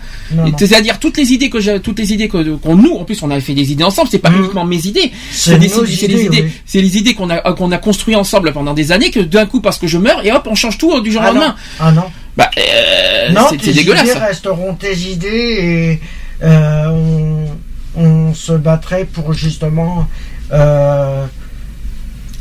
C'est-à-dire 0.57 0.99
toutes 0.99 1.17
les 1.17 1.31
idées 1.33 1.49
que 1.49 1.59
j'ai, 1.59 1.79
toutes 1.79 1.99
les 1.99 2.13
idées 2.13 2.27
qu'on 2.27 2.75
nous, 2.75 2.93
en 2.95 3.03
plus, 3.05 3.21
on 3.23 3.31
avait 3.31 3.41
fait 3.41 3.53
des 3.53 3.71
idées 3.71 3.83
ensemble. 3.83 4.09
C'est 4.11 4.19
pas 4.19 4.31
uniquement 4.31 4.65
mes 4.65 4.85
idées. 4.87 5.07
Mm. 5.07 5.11
C'est 5.31 5.57
des 5.57 5.67
idées- 5.67 5.85
les 5.87 6.03
idées, 6.03 6.23
idées, 6.25 6.41
oui. 6.43 6.51
c'est 6.65 6.81
les 6.81 6.97
idées 6.97 7.13
qu'on 7.13 7.29
a 7.29 7.53
qu'on 7.53 7.71
a 7.71 7.77
construit 7.77 8.15
ensemble 8.15 8.51
pendant 8.53 8.73
des 8.73 8.91
années. 8.91 9.11
Que 9.11 9.20
d'un 9.22 9.45
coup, 9.45 9.61
parce 9.61 9.77
que 9.77 9.88
je 9.88 9.98
meurs, 9.98 10.26
et 10.26 10.31
hop, 10.31 10.48
on 10.49 10.56
change 10.56 10.77
tout 10.77 10.91
euh, 10.91 11.02
du 11.02 11.11
jour 11.11 11.22
au 11.22 11.26
Ah 11.26 11.27
lendemain. 11.31 11.56
Ah 11.80 11.91
non. 11.91 12.06
Bah, 12.38 12.49
euh, 12.57 13.30
non, 13.31 13.48
c'est 13.49 13.73
dégueulasse. 13.73 14.10
idées 14.10 14.19
resteront 14.19 14.73
tes 14.76 14.95
idées 14.95 15.99
et 16.41 16.45
euh, 16.45 16.88
on, 16.88 18.02
on 18.02 18.34
se 18.34 18.53
battrait 18.53 19.06
pour 19.06 19.34
justement 19.34 20.07
euh, 20.53 21.26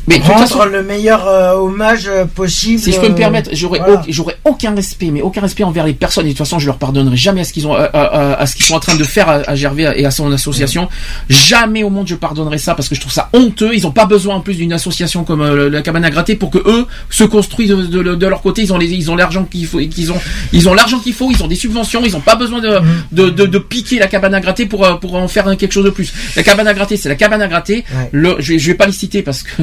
Mais 0.07 0.17
de 0.19 0.21
toute 0.23 0.33
rendre 0.33 0.47
façon- 0.49 0.65
le 0.65 0.83
meilleur 0.83 1.27
euh, 1.29 1.53
hommage 1.55 2.07
euh, 2.09 2.25
possible. 2.25 2.81
Si 2.81 2.93
je 2.93 2.99
peux 3.01 3.09
me 3.09 3.13
euh, 3.13 3.17
permettre, 3.17 3.51
j'aurais 3.53 3.79
voilà. 3.81 4.01
au- 4.01 4.05
j'aurais 4.09 4.37
aucun 4.45 4.75
respect, 4.75 5.11
mais 5.13 5.21
aucun 5.23 5.41
respect 5.41 5.63
envers 5.65 5.85
les 5.87 5.93
personnes. 5.93 6.25
Et 6.27 6.31
de 6.31 6.33
toute 6.35 6.39
façon, 6.47 6.59
je 6.59 6.67
leur 6.67 6.79
pardonnerai 6.79 7.17
jamais 7.17 7.43
à 7.43 7.45
ce 7.45 7.53
qu'ils 7.53 7.67
ont, 7.67 7.75
à, 7.75 7.85
à- 7.85 8.35
à 8.41 8.47
ce 8.47 8.57
qu'ils 8.57 8.65
sont 8.65 8.75
en 8.75 8.81
train 8.81 8.97
de 8.97 9.05
faire 9.05 9.29
à, 9.29 9.35
à 9.47 9.55
Gervais 9.55 9.87
et 9.97 10.07
à 10.07 10.11
son 10.11 10.31
association. 10.33 10.89
Jamais 11.29 11.83
au 11.85 11.91
monde 11.91 12.09
je 12.09 12.15
pardonnerai 12.15 12.59
ça 12.59 12.75
parce 12.75 12.89
que 12.89 12.95
je 12.95 13.01
trouve 13.01 13.13
ça 13.13 13.29
honteux. 13.33 13.71
Ils 13.75 13.87
ont 13.87 13.91
pas 13.93 14.07
besoin 14.07 14.37
en 14.37 14.41
plus 14.41 14.55
d'une 14.55 14.73
association 14.73 15.25
comme 15.25 15.43
euh, 15.43 15.69
la 15.71 15.83
cabane 15.83 16.05
à 16.05 16.11
gratter 16.11 16.35
pour 16.35 16.51
que 16.51 16.59
eux 16.59 16.87
se 17.11 17.25
construisent 17.25 17.71
de, 17.71 17.77
de- 18.03 18.15
de 18.15 18.27
leur 18.27 18.43
côté. 18.43 18.63
Ils 18.63 18.73
ont 18.73 18.79
les, 18.79 18.89
ils 18.91 19.11
ont 19.11 19.17
l'argent 19.17 19.45
qu'il 19.45 19.67
faut, 19.67 19.79
qu'ils 19.79 20.13
ont, 20.13 20.21
ils 20.53 20.69
ont 20.69 20.75
l'argent 20.75 20.99
qu'il 20.99 21.13
faut. 21.15 21.31
Ils 21.31 21.43
ont 21.43 21.49
des 21.49 21.55
subventions. 21.57 22.03
Ils 22.05 22.17
ont 22.17 22.21
pas 22.21 22.37
besoin 22.37 22.61
de, 22.61 22.79
de, 23.13 23.31
de, 23.31 23.47
de 23.47 23.59
piquer 23.59 23.99
la 23.99 24.07
cabane 24.09 24.35
à 24.35 24.41
gratter 24.41 24.67
pour, 24.67 24.85
euh, 24.85 24.95
pour 24.95 25.15
en 25.15 25.29
faire 25.29 25.57
quelque 25.57 25.73
chose 25.73 25.85
de 25.85 25.91
plus. 25.91 26.13
La 26.37 26.43
cabane 26.43 26.67
à 26.67 26.75
gratter, 26.75 26.97
c'est 26.97 27.09
la 27.09 27.15
cabane 27.15 27.43
à 27.43 27.49
gratter. 27.49 27.85
Ouais. 27.95 28.09
Le, 28.13 28.37
je, 28.39 28.57
je 28.59 28.67
vais 28.67 28.75
pas 28.75 28.87
les 28.87 28.93
citer 28.93 29.23
parce 29.23 29.43
que 29.43 29.63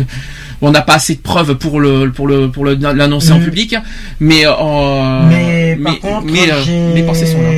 on 0.61 0.71
n'a 0.71 0.81
pas 0.81 0.95
assez 0.95 1.15
de 1.15 1.21
preuves 1.21 1.55
pour 1.55 1.79
le, 1.79 2.11
pour 2.11 2.27
le, 2.27 2.49
pour 2.49 2.65
l'annoncer 2.65 3.31
en 3.31 3.39
Mhm. 3.39 3.45
public. 3.45 3.75
Mais, 4.19 4.43
euh, 4.45 5.21
Mais 5.27 5.77
par 5.83 5.99
contre, 5.99 6.25
mais, 6.31 6.51
euh, 6.51 6.61
j'ai- 6.65 6.93
mes 6.93 7.03
pensées 7.03 7.25
sont 7.25 7.41
là. 7.41 7.49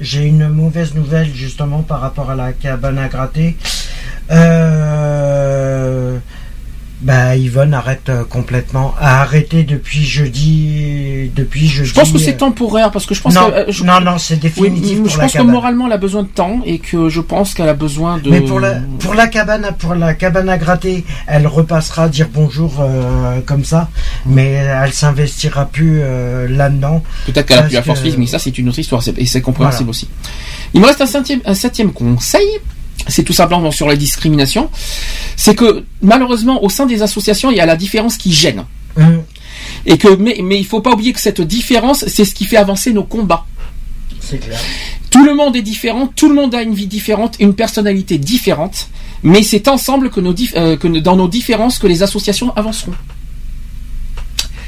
j'ai 0.00 0.24
une 0.24 0.48
mauvaise 0.48 0.94
nouvelle 0.94 1.28
justement 1.34 1.82
par 1.82 2.00
rapport 2.00 2.30
à 2.30 2.34
la 2.34 2.52
cabane 2.52 2.98
à 2.98 3.08
gratter. 3.08 3.56
Euh, 4.30 5.83
bah 7.04 7.36
Yvonne 7.36 7.74
arrête 7.74 8.08
euh, 8.08 8.24
complètement, 8.24 8.94
a 8.98 9.20
arrêté 9.20 9.62
depuis 9.62 10.02
jeudi, 10.04 11.30
depuis 11.36 11.68
jeudi. 11.68 11.88
Je 11.90 11.94
pense 11.94 12.10
que 12.10 12.18
c'est 12.18 12.38
temporaire 12.38 12.90
parce 12.90 13.04
que 13.06 13.14
je 13.14 13.20
pense 13.20 13.34
non, 13.34 13.50
que 13.50 13.54
euh, 13.54 13.64
je- 13.68 13.84
non, 13.84 14.00
non, 14.00 14.16
c'est 14.18 14.34
oui, 14.34 14.40
définitif 14.40 14.98
pour 15.02 15.08
je 15.10 15.18
la 15.18 15.24
pense 15.24 15.32
que 15.34 15.42
moralement 15.42 15.86
elle 15.86 15.92
a 15.92 15.98
besoin 15.98 16.22
de 16.22 16.28
temps 16.28 16.60
et 16.64 16.78
que 16.78 17.08
je 17.10 17.20
pense 17.20 17.52
qu'elle 17.54 17.68
a 17.68 17.74
besoin 17.74 18.16
de. 18.18 18.30
Mais 18.30 18.40
pour 18.40 18.58
la, 18.58 18.76
pour 18.98 19.14
la 19.14 19.26
cabane, 19.28 19.68
pour 19.78 19.94
la 19.94 20.14
cabane 20.14 20.48
à 20.48 20.56
gratter, 20.58 21.04
elle 21.26 21.46
repassera 21.46 22.08
dire 22.08 22.28
bonjour 22.32 22.80
euh, 22.80 23.40
comme 23.44 23.64
ça, 23.64 23.90
mais 24.24 24.52
elle 24.52 24.92
s'investira 24.92 25.66
plus 25.66 25.98
euh, 26.00 26.48
là-dedans. 26.48 27.02
Peut-être 27.26 27.46
qu'elle 27.46 27.58
a 27.58 27.62
plus 27.64 27.74
la 27.74 27.82
force 27.82 27.98
que- 28.00 28.04
physique, 28.06 28.18
mais 28.18 28.26
ça 28.26 28.38
c'est 28.38 28.56
une 28.56 28.68
autre 28.70 28.78
histoire 28.78 29.02
et 29.16 29.26
c'est 29.26 29.42
compréhensible 29.42 29.84
Voilà. 29.84 29.90
aussi. 29.90 30.08
Il 30.72 30.80
me 30.80 30.86
reste 30.86 31.02
un 31.02 31.06
septième, 31.06 31.40
un 31.44 31.54
septième 31.54 31.92
conseil. 31.92 32.46
C'est 33.08 33.22
tout 33.22 33.32
simplement 33.32 33.70
sur 33.70 33.88
les 33.88 33.96
discriminations, 33.96 34.70
c'est 35.36 35.54
que 35.54 35.84
malheureusement 36.02 36.62
au 36.62 36.68
sein 36.68 36.86
des 36.86 37.02
associations 37.02 37.50
il 37.50 37.56
y 37.56 37.60
a 37.60 37.66
la 37.66 37.76
différence 37.76 38.16
qui 38.16 38.32
gêne. 38.32 38.64
Et 39.86 39.98
que 39.98 40.08
mais 40.16 40.40
mais 40.42 40.58
il 40.58 40.66
faut 40.66 40.80
pas 40.80 40.92
oublier 40.92 41.12
que 41.12 41.20
cette 41.20 41.40
différence 41.40 42.06
c'est 42.06 42.24
ce 42.24 42.34
qui 42.34 42.44
fait 42.44 42.56
avancer 42.56 42.92
nos 42.92 43.04
combats. 43.04 43.46
C'est 44.20 44.38
clair. 44.38 44.58
Tout 45.10 45.24
le 45.24 45.34
monde 45.34 45.54
est 45.54 45.62
différent, 45.62 46.08
tout 46.08 46.28
le 46.28 46.34
monde 46.34 46.54
a 46.54 46.62
une 46.62 46.74
vie 46.74 46.86
différente, 46.86 47.36
une 47.38 47.54
personnalité 47.54 48.18
différente, 48.18 48.88
mais 49.22 49.42
c'est 49.42 49.68
ensemble 49.68 50.10
que, 50.10 50.20
nos 50.20 50.34
euh, 50.56 50.76
que 50.76 50.88
dans 50.88 51.16
nos 51.16 51.28
différences 51.28 51.78
que 51.78 51.86
les 51.86 52.02
associations 52.02 52.52
avanceront. 52.56 52.94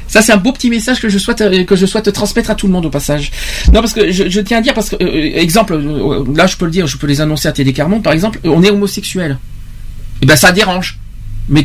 Ça 0.07 0.21
c'est 0.21 0.31
un 0.31 0.37
beau 0.37 0.51
petit 0.51 0.69
message 0.69 1.01
que 1.01 1.09
je 1.09 1.17
souhaite 1.17 1.41
euh, 1.41 1.63
que 1.63 1.75
je 1.75 1.85
souhaite 1.85 2.11
transmettre 2.11 2.51
à 2.51 2.55
tout 2.55 2.67
le 2.67 2.73
monde 2.73 2.85
au 2.85 2.89
passage. 2.89 3.31
Non 3.73 3.81
parce 3.81 3.93
que 3.93 4.11
je, 4.11 4.29
je 4.29 4.41
tiens 4.41 4.59
à 4.59 4.61
dire 4.61 4.73
parce 4.73 4.89
que 4.89 4.95
euh, 5.01 5.37
exemple 5.37 5.73
euh, 5.73 6.23
là 6.35 6.47
je 6.47 6.57
peux 6.57 6.65
le 6.65 6.71
dire, 6.71 6.87
je 6.87 6.97
peux 6.97 7.07
les 7.07 7.21
annoncer 7.21 7.47
à 7.47 7.51
Télé 7.51 7.73
Carmont 7.73 8.01
par 8.01 8.13
exemple, 8.13 8.39
on 8.43 8.63
est 8.63 8.69
homosexuel. 8.69 9.37
Et 10.21 10.25
ben 10.25 10.35
ça 10.35 10.51
dérange. 10.51 10.99
Mais 11.49 11.63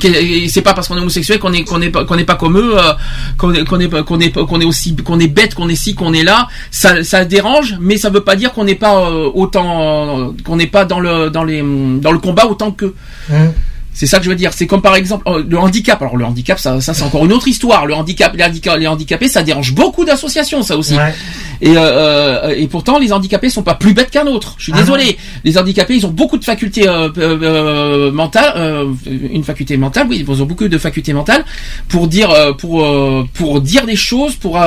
c'est 0.49 0.63
pas 0.63 0.75
parce 0.75 0.87
qu'on 0.87 0.97
est 0.97 1.01
homosexuel 1.01 1.41
qu'on 1.41 1.53
est 1.53 1.65
qu'on 1.65 1.81
est 1.83 1.91
pas 1.91 2.05
qu'on 2.05 2.17
est 2.17 2.25
pas 2.25 2.37
comme 2.37 2.57
eux, 2.57 2.79
euh, 2.79 2.93
qu'on 3.37 3.53
est 3.53 3.65
qu'on 3.65 3.81
est 3.81 4.05
qu'on 4.05 4.21
est 4.21 4.31
qu'on 4.33 4.61
est 4.61 4.65
aussi 4.65 4.95
qu'on 4.95 5.19
est 5.19 5.27
bête, 5.27 5.55
qu'on 5.55 5.69
est 5.69 5.75
ci, 5.75 5.95
qu'on 5.95 6.13
est 6.13 6.23
là. 6.23 6.49
Ça 6.71 7.03
ça 7.03 7.25
dérange, 7.25 7.77
mais 7.81 7.97
ça 7.97 8.09
veut 8.09 8.21
pas 8.21 8.37
dire 8.37 8.53
qu'on 8.53 8.65
n'est 8.65 8.77
pas 8.77 9.11
euh, 9.11 9.29
autant 9.35 10.35
qu'on 10.45 10.57
n'est 10.57 10.69
pas 10.69 10.85
dans 10.85 11.01
le 11.01 11.31
dans 11.31 11.43
les 11.43 11.63
dans 11.63 12.13
le 12.13 12.19
combat 12.19 12.47
autant 12.47 12.71
que. 12.71 12.95
Hum. 13.31 13.53
C'est 13.95 14.07
ça 14.07 14.19
que 14.19 14.25
je 14.25 14.31
veux 14.31 14.37
dire. 14.37 14.53
C'est 14.55 14.67
comme 14.67 14.81
par 14.83 14.95
exemple 14.97 15.29
euh, 15.29 15.45
le 15.47 15.59
handicap. 15.59 16.01
Alors 16.01 16.17
le 16.17 16.25
handicap, 16.25 16.59
ça, 16.59 16.81
ça 16.81 16.95
c'est 16.95 17.03
encore 17.03 17.25
une 17.27 17.33
autre 17.33 17.47
histoire. 17.49 17.85
Le 17.87 17.95
handicap, 17.95 18.35
les, 18.35 18.43
handica- 18.45 18.79
les 18.79 18.87
handicapés, 18.87 19.29
ça 19.29 19.43
dérange 19.43 19.75
beaucoup 19.75 20.05
d'associations, 20.05 20.63
ça 20.63 20.77
aussi. 20.77 20.95
Ouais. 20.97 21.15
Et, 21.61 21.75
euh, 21.77 22.55
et 22.57 22.67
pourtant, 22.69 22.99
les 22.99 23.13
handicapés 23.13 23.51
sont 23.51 23.63
pas 23.63 23.75
plus 23.75 23.93
bêtes 23.95 24.11
qu'un 24.11 24.27
autre. 24.27 24.55
Je 24.59 24.65
suis 24.65 24.73
Ah 24.75 24.79
désolé. 24.81 25.17
Les 25.45 25.59
handicapés, 25.59 25.95
ils 25.95 26.07
ont 26.07 26.11
beaucoup 26.11 26.39
de 26.39 26.45
facultés 26.45 26.89
euh, 26.89 27.09
euh, 27.19 28.11
mentales, 28.13 28.53
euh, 28.57 28.93
une 29.07 29.45
faculté 29.45 29.77
mentale. 29.77 30.07
Oui, 30.09 30.25
ils 30.27 30.43
ont 30.43 30.47
beaucoup 30.47 30.67
de 30.69 30.79
facultés 30.79 31.13
mentales 31.13 31.45
pour 31.89 32.09
dire, 32.09 32.31
pour 32.59 32.87
pour 33.35 33.61
dire 33.61 33.85
des 33.87 33.97
choses, 33.97 34.35
pour 34.37 34.59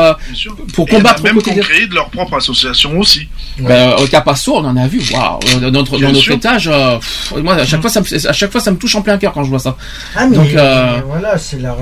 pour 0.73 0.88
Et 0.88 0.91
il 0.91 0.93
y 0.93 0.95
en 0.97 0.99
a 0.99 1.02
combattre. 1.02 1.22
au 1.22 1.23
même 1.26 1.41
qui 1.41 1.49
ont 1.49 1.56
créé 1.57 1.88
de 1.88 1.95
leur 1.95 2.10
propre 2.10 2.35
association 2.35 2.97
aussi. 2.99 3.27
Ben, 3.60 3.93
au 4.02 4.06
Capasso, 4.07 4.53
on 4.56 4.65
en 4.65 4.77
a 4.77 4.88
vu. 4.88 5.02
Waouh, 5.14 5.39
dans 5.61 5.72
notre, 5.72 5.97
dans 5.97 6.11
notre 6.11 6.31
étage, 6.31 6.68
euh, 6.72 6.97
pff, 6.97 7.34
moi 7.43 7.56
à 7.56 7.65
chaque 7.65 7.81
fois, 7.81 7.89
ça 7.89 8.02
me, 8.02 8.27
à 8.27 8.34
chaque 8.34 8.52
fois, 8.52 8.61
ça 8.61 8.72
me 8.72 8.77
touche 8.77 8.95
en 8.95 9.02
plein 9.02 9.14
cœur 9.17 9.33
quand 9.33 9.43
je 9.43 9.49
vois 9.49 9.59
ça. 9.59 9.75
Ah, 10.15 10.27
mais 10.27 10.35
Donc, 10.35 10.53
euh, 10.53 11.01
voilà, 11.05 11.37
c'est 11.37 11.59
leur. 11.59 11.77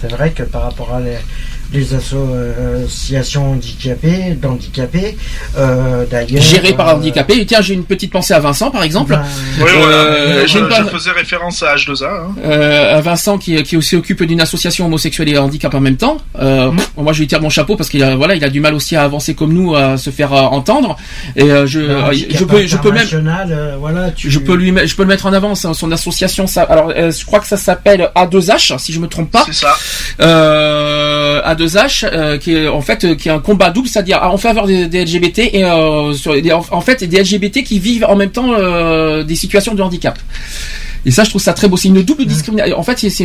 C'est 0.00 0.10
vrai 0.10 0.32
que 0.32 0.42
par 0.42 0.62
rapport 0.62 0.94
à 0.94 1.00
les, 1.00 1.16
les 1.72 1.94
associations 1.94 3.52
handicapées, 3.52 4.36
d'handicapés, 4.40 5.16
euh, 5.56 6.04
d'ailleurs. 6.10 6.42
géré 6.42 6.72
par 6.74 6.88
euh, 6.88 6.92
un 6.92 6.96
handicapé. 6.96 7.38
Et 7.40 7.46
tiens, 7.46 7.60
j'ai 7.60 7.74
une 7.74 7.84
petite 7.84 8.12
pensée 8.12 8.34
à 8.34 8.40
Vincent, 8.40 8.70
par 8.70 8.82
exemple. 8.82 9.12
Ben, 9.12 9.22
Oui, 9.58 9.70
voilà. 9.78 9.96
Euh, 9.96 10.46
je, 10.46 10.58
une 10.58 10.68
je 10.70 10.82
faisais 10.96 11.10
référence 11.12 11.62
à 11.62 11.74
H2A. 11.76 12.04
Hein. 12.04 12.34
euh, 12.44 12.98
à 12.98 13.00
Vincent 13.00 13.38
qui, 13.38 13.62
qui 13.62 13.76
aussi 13.76 13.96
occupe 13.96 14.22
d'une 14.22 14.40
association 14.40 14.86
homosexuelle 14.86 15.28
et 15.28 15.38
handicap 15.38 15.74
en 15.74 15.80
même 15.80 15.96
temps. 15.96 16.18
Moi, 16.38 17.12
je 17.12 17.20
lui 17.20 17.26
tire 17.26 17.40
mon 17.40 17.50
chapeau 17.50 17.76
parce 17.76 17.88
qu'il 17.88 18.02
a, 18.02 18.14
voilà, 18.16 18.34
il 18.34 18.44
a 18.44 18.48
du 18.48 18.60
mal 18.60 18.74
aussi 18.74 18.94
à 18.96 19.02
avancer 19.04 19.34
comme 19.34 19.52
nous, 19.52 19.74
à 19.74 19.96
se 19.96 20.10
faire 20.10 20.32
euh, 20.32 20.40
entendre. 20.42 20.96
Et 21.36 21.50
euh, 21.50 21.66
je, 21.66 21.80
euh, 21.80 22.12
je 22.12 22.44
peux, 22.44 22.66
je 22.66 22.76
peux 22.76 22.90
même, 22.92 23.06
euh, 23.50 23.76
voilà, 23.78 24.10
tu... 24.10 24.30
je 24.30 24.38
peux 24.38 24.54
lui, 24.54 24.72
mettre- 24.72 24.86
je 24.88 24.94
peux 24.96 25.02
le 25.02 25.08
mettre 25.08 25.26
en 25.26 25.32
avant. 25.32 25.54
Son, 25.54 25.74
son 25.74 25.90
association, 25.92 26.46
ça, 26.46 26.62
alors, 26.62 26.92
euh, 26.96 27.10
je 27.10 27.24
crois 27.24 27.40
que 27.40 27.46
ça 27.46 27.56
s'appelle 27.56 28.10
A2H, 28.14 28.78
si 28.78 28.92
je 28.92 29.00
me 29.00 29.06
trompe 29.08 29.30
pas. 29.30 29.44
C'est 29.46 29.54
ça. 29.54 29.74
Euh, 30.20 31.40
A2H, 31.66 32.04
euh, 32.12 32.38
qui 32.38 32.54
est 32.54 32.68
en 32.68 32.80
fait, 32.80 33.04
euh, 33.04 33.14
qui 33.14 33.28
est 33.28 33.32
un 33.32 33.38
combat 33.38 33.70
double, 33.70 33.88
c'est-à-dire 33.88 34.20
en 34.22 34.36
faveur 34.38 34.66
des, 34.66 34.86
des 34.88 35.04
LGBT 35.04 35.38
et 35.52 35.64
euh, 35.64 36.12
sur, 36.12 36.40
des- 36.40 36.52
en, 36.52 36.64
en 36.70 36.80
fait 36.80 37.04
des 37.04 37.22
LGBT 37.22 37.62
qui 37.62 37.78
vivent 37.78 38.04
en 38.08 38.16
même 38.16 38.30
temps 38.30 38.50
des 39.22 39.34
situations 39.36 39.74
de 39.74 39.82
handicap. 39.82 40.18
Et 41.04 41.10
ça, 41.10 41.24
je 41.24 41.30
trouve 41.30 41.42
ça 41.42 41.52
très 41.52 41.66
beau. 41.66 41.76
C'est 41.76 41.88
une 41.88 42.00
double 42.02 42.24
discrimination. 42.26 42.78
En 42.78 42.84
fait, 42.84 42.96
c'est 42.98 43.24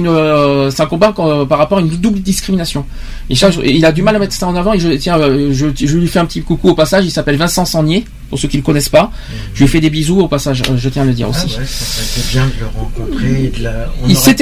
un 0.82 0.86
combat 0.88 1.14
par 1.14 1.60
rapport 1.60 1.78
à 1.78 1.82
une 1.82 1.90
double 1.90 2.22
discrimination. 2.22 2.86
Et 3.30 3.36
ça, 3.36 3.52
je- 3.52 3.62
il 3.62 3.86
a 3.86 3.92
du 3.92 4.02
mal 4.02 4.16
à 4.16 4.20
mettre 4.20 4.34
ça 4.34 4.48
en 4.48 4.56
avant. 4.56 4.74
Et 4.74 4.80
je, 4.80 4.90
tiens, 4.90 5.20
je, 5.52 5.68
je 5.76 5.98
lui 5.98 6.08
fais 6.08 6.18
un 6.18 6.26
petit 6.26 6.42
coucou 6.42 6.70
au 6.70 6.74
passage. 6.74 7.06
Il 7.06 7.12
s'appelle 7.12 7.36
Vincent 7.38 7.66
Sagnier, 7.66 8.04
pour 8.30 8.38
ceux 8.40 8.48
qui 8.48 8.58
le 8.58 8.64
connaissent 8.64 8.90
pas. 8.90 9.12
Je 9.54 9.62
lui 9.64 9.68
fais 9.70 9.80
des 9.80 9.90
bisous 9.90 10.20
au 10.20 10.28
passage. 10.28 10.62
euh, 10.70 10.78
Je 10.78 10.90
tiens 10.90 11.04
à 11.04 11.06
le 11.06 11.14
dire 11.14 11.28
Ah 11.32 11.36
aussi. 11.46 11.58
ouais, 11.58 11.66
ça 11.66 12.22
bien 12.32 12.46
de 12.46 12.52
le 12.60 12.66
rencontrer. 12.68 13.52
la- 13.62 13.88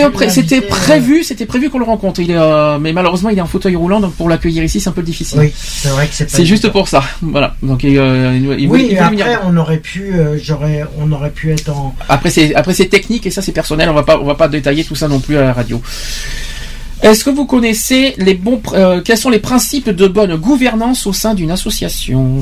pré- 0.10 0.30
c'était 0.30 0.56
l'inviter, 0.56 0.57
euh, 0.57 0.70
prévu, 0.70 1.24
c'était 1.24 1.45
prévu 1.45 1.70
qu'on 1.70 1.80
le 1.80 1.86
rencontre. 1.86 2.20
Il 2.20 2.32
est, 2.32 2.36
euh, 2.38 2.78
mais 2.80 2.94
malheureusement, 2.94 3.30
il 3.30 3.38
est 3.38 3.41
en 3.41 3.45
fauteuil 3.48 3.76
roulant, 3.76 3.99
donc 3.99 4.14
pour 4.16 4.30
l'accueillir 4.30 4.64
ici, 4.64 4.80
c'est 4.80 4.90
un 4.90 4.94
peu 4.94 5.03
difficile. 5.03 5.40
Oui, 5.40 5.52
c'est 5.56 5.90
vrai 5.90 6.07
que 6.07 6.14
c'est 6.14 6.26
pas 6.26 6.38
C'est 6.38 6.45
juste 6.45 6.70
pour 6.70 6.88
ça. 6.88 7.03
Voilà. 7.22 7.56
Donc 7.62 7.84
il, 7.84 7.98
euh, 7.98 8.32
Oui, 8.68 8.95
venir. 8.95 9.03
après, 9.06 9.38
on 9.45 9.56
aurait 9.57 9.78
pu, 9.80 10.14
euh, 10.14 10.38
j'aurais, 10.41 10.84
on 10.99 11.12
aurait 11.12 11.32
pu 11.32 11.52
être 11.52 11.70
en. 11.70 11.95
Après 12.10 12.30
c'est 12.30 12.56
après 12.56 12.74
c'est 12.74 12.88
technique 12.88 13.26
et 13.26 13.32
ça 13.32 13.41
c'est 13.41 13.52
personnel. 13.52 13.90
On 13.90 13.94
va 13.94 14.03
pas 14.03 14.20
on 14.20 14.26
va 14.26 14.36
pas 14.36 14.48
détailler 14.48 14.84
tout 14.84 14.95
ça 14.95 15.07
non 15.07 15.20
plus 15.20 15.38
à 15.38 15.41
la 15.41 15.53
radio. 15.53 15.82
Est-ce 17.02 17.24
que 17.24 17.30
vous 17.30 17.45
connaissez 17.45 18.16
les 18.18 18.34
bons 18.34 18.62
quels 19.03 19.18
sont 19.18 19.30
les 19.30 19.40
principes 19.40 19.90
de 19.90 20.07
bonne 20.07 20.36
gouvernance 20.38 21.06
au 21.07 21.14
sein 21.14 21.34
d'une 21.36 21.52
association? 21.52 22.41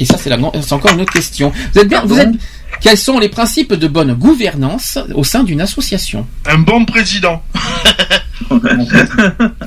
Et 0.00 0.04
ça 0.06 0.16
c'est 0.18 0.72
encore 0.72 0.92
une 0.92 1.02
autre 1.02 1.12
question. 1.12 1.52
Vous 1.72 1.80
êtes 1.80 1.88
bien 1.88 2.02
vous 2.04 2.18
êtes 2.18 2.30
quels 2.80 2.96
sont 2.96 3.18
les 3.18 3.28
principes 3.28 3.74
de 3.74 3.86
bonne 3.86 4.14
gouvernance 4.14 4.98
au 5.14 5.22
sein 5.22 5.44
d'une 5.44 5.60
association 5.60 6.26
Un 6.46 6.58
bon 6.58 6.84
président. 6.86 7.42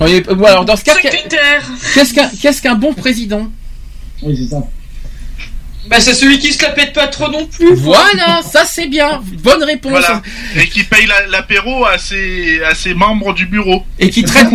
Oui, 0.02 0.24
euh, 0.28 0.36
bon, 0.36 0.46
alors 0.46 0.66
dans 0.66 0.76
ce 0.76 0.84
cas, 0.84 0.96
Secrétaire. 0.96 1.62
qu'est-ce 1.94 2.14
qu'un 2.14 2.28
qu'est-ce 2.28 2.62
qu'un 2.62 2.76
bon 2.76 2.94
président? 2.94 3.50
Oui, 4.24 4.36
c'est 4.36 4.50
ça. 4.56 4.62
Bah, 5.88 6.00
c'est 6.00 6.14
celui 6.14 6.40
qui 6.40 6.54
se 6.54 6.62
la 6.64 6.70
pète 6.70 6.94
pas 6.94 7.08
trop 7.08 7.30
non 7.30 7.46
plus. 7.46 7.74
Voilà, 7.76 8.42
ça 8.42 8.64
c'est 8.66 8.88
bien. 8.88 9.22
Bonne 9.44 9.64
réponse. 9.64 9.92
Voilà. 9.92 10.22
Et 10.56 10.68
qui 10.68 10.84
paye 10.84 11.06
la- 11.06 11.28
l'apéro 11.28 11.86
à 11.86 11.98
ses, 11.98 12.62
à 12.64 12.74
ses 12.74 12.94
membres 12.94 13.34
du 13.34 13.46
bureau. 13.46 13.84
Et 14.00 14.10
qui 14.10 14.24
traite 14.24 14.48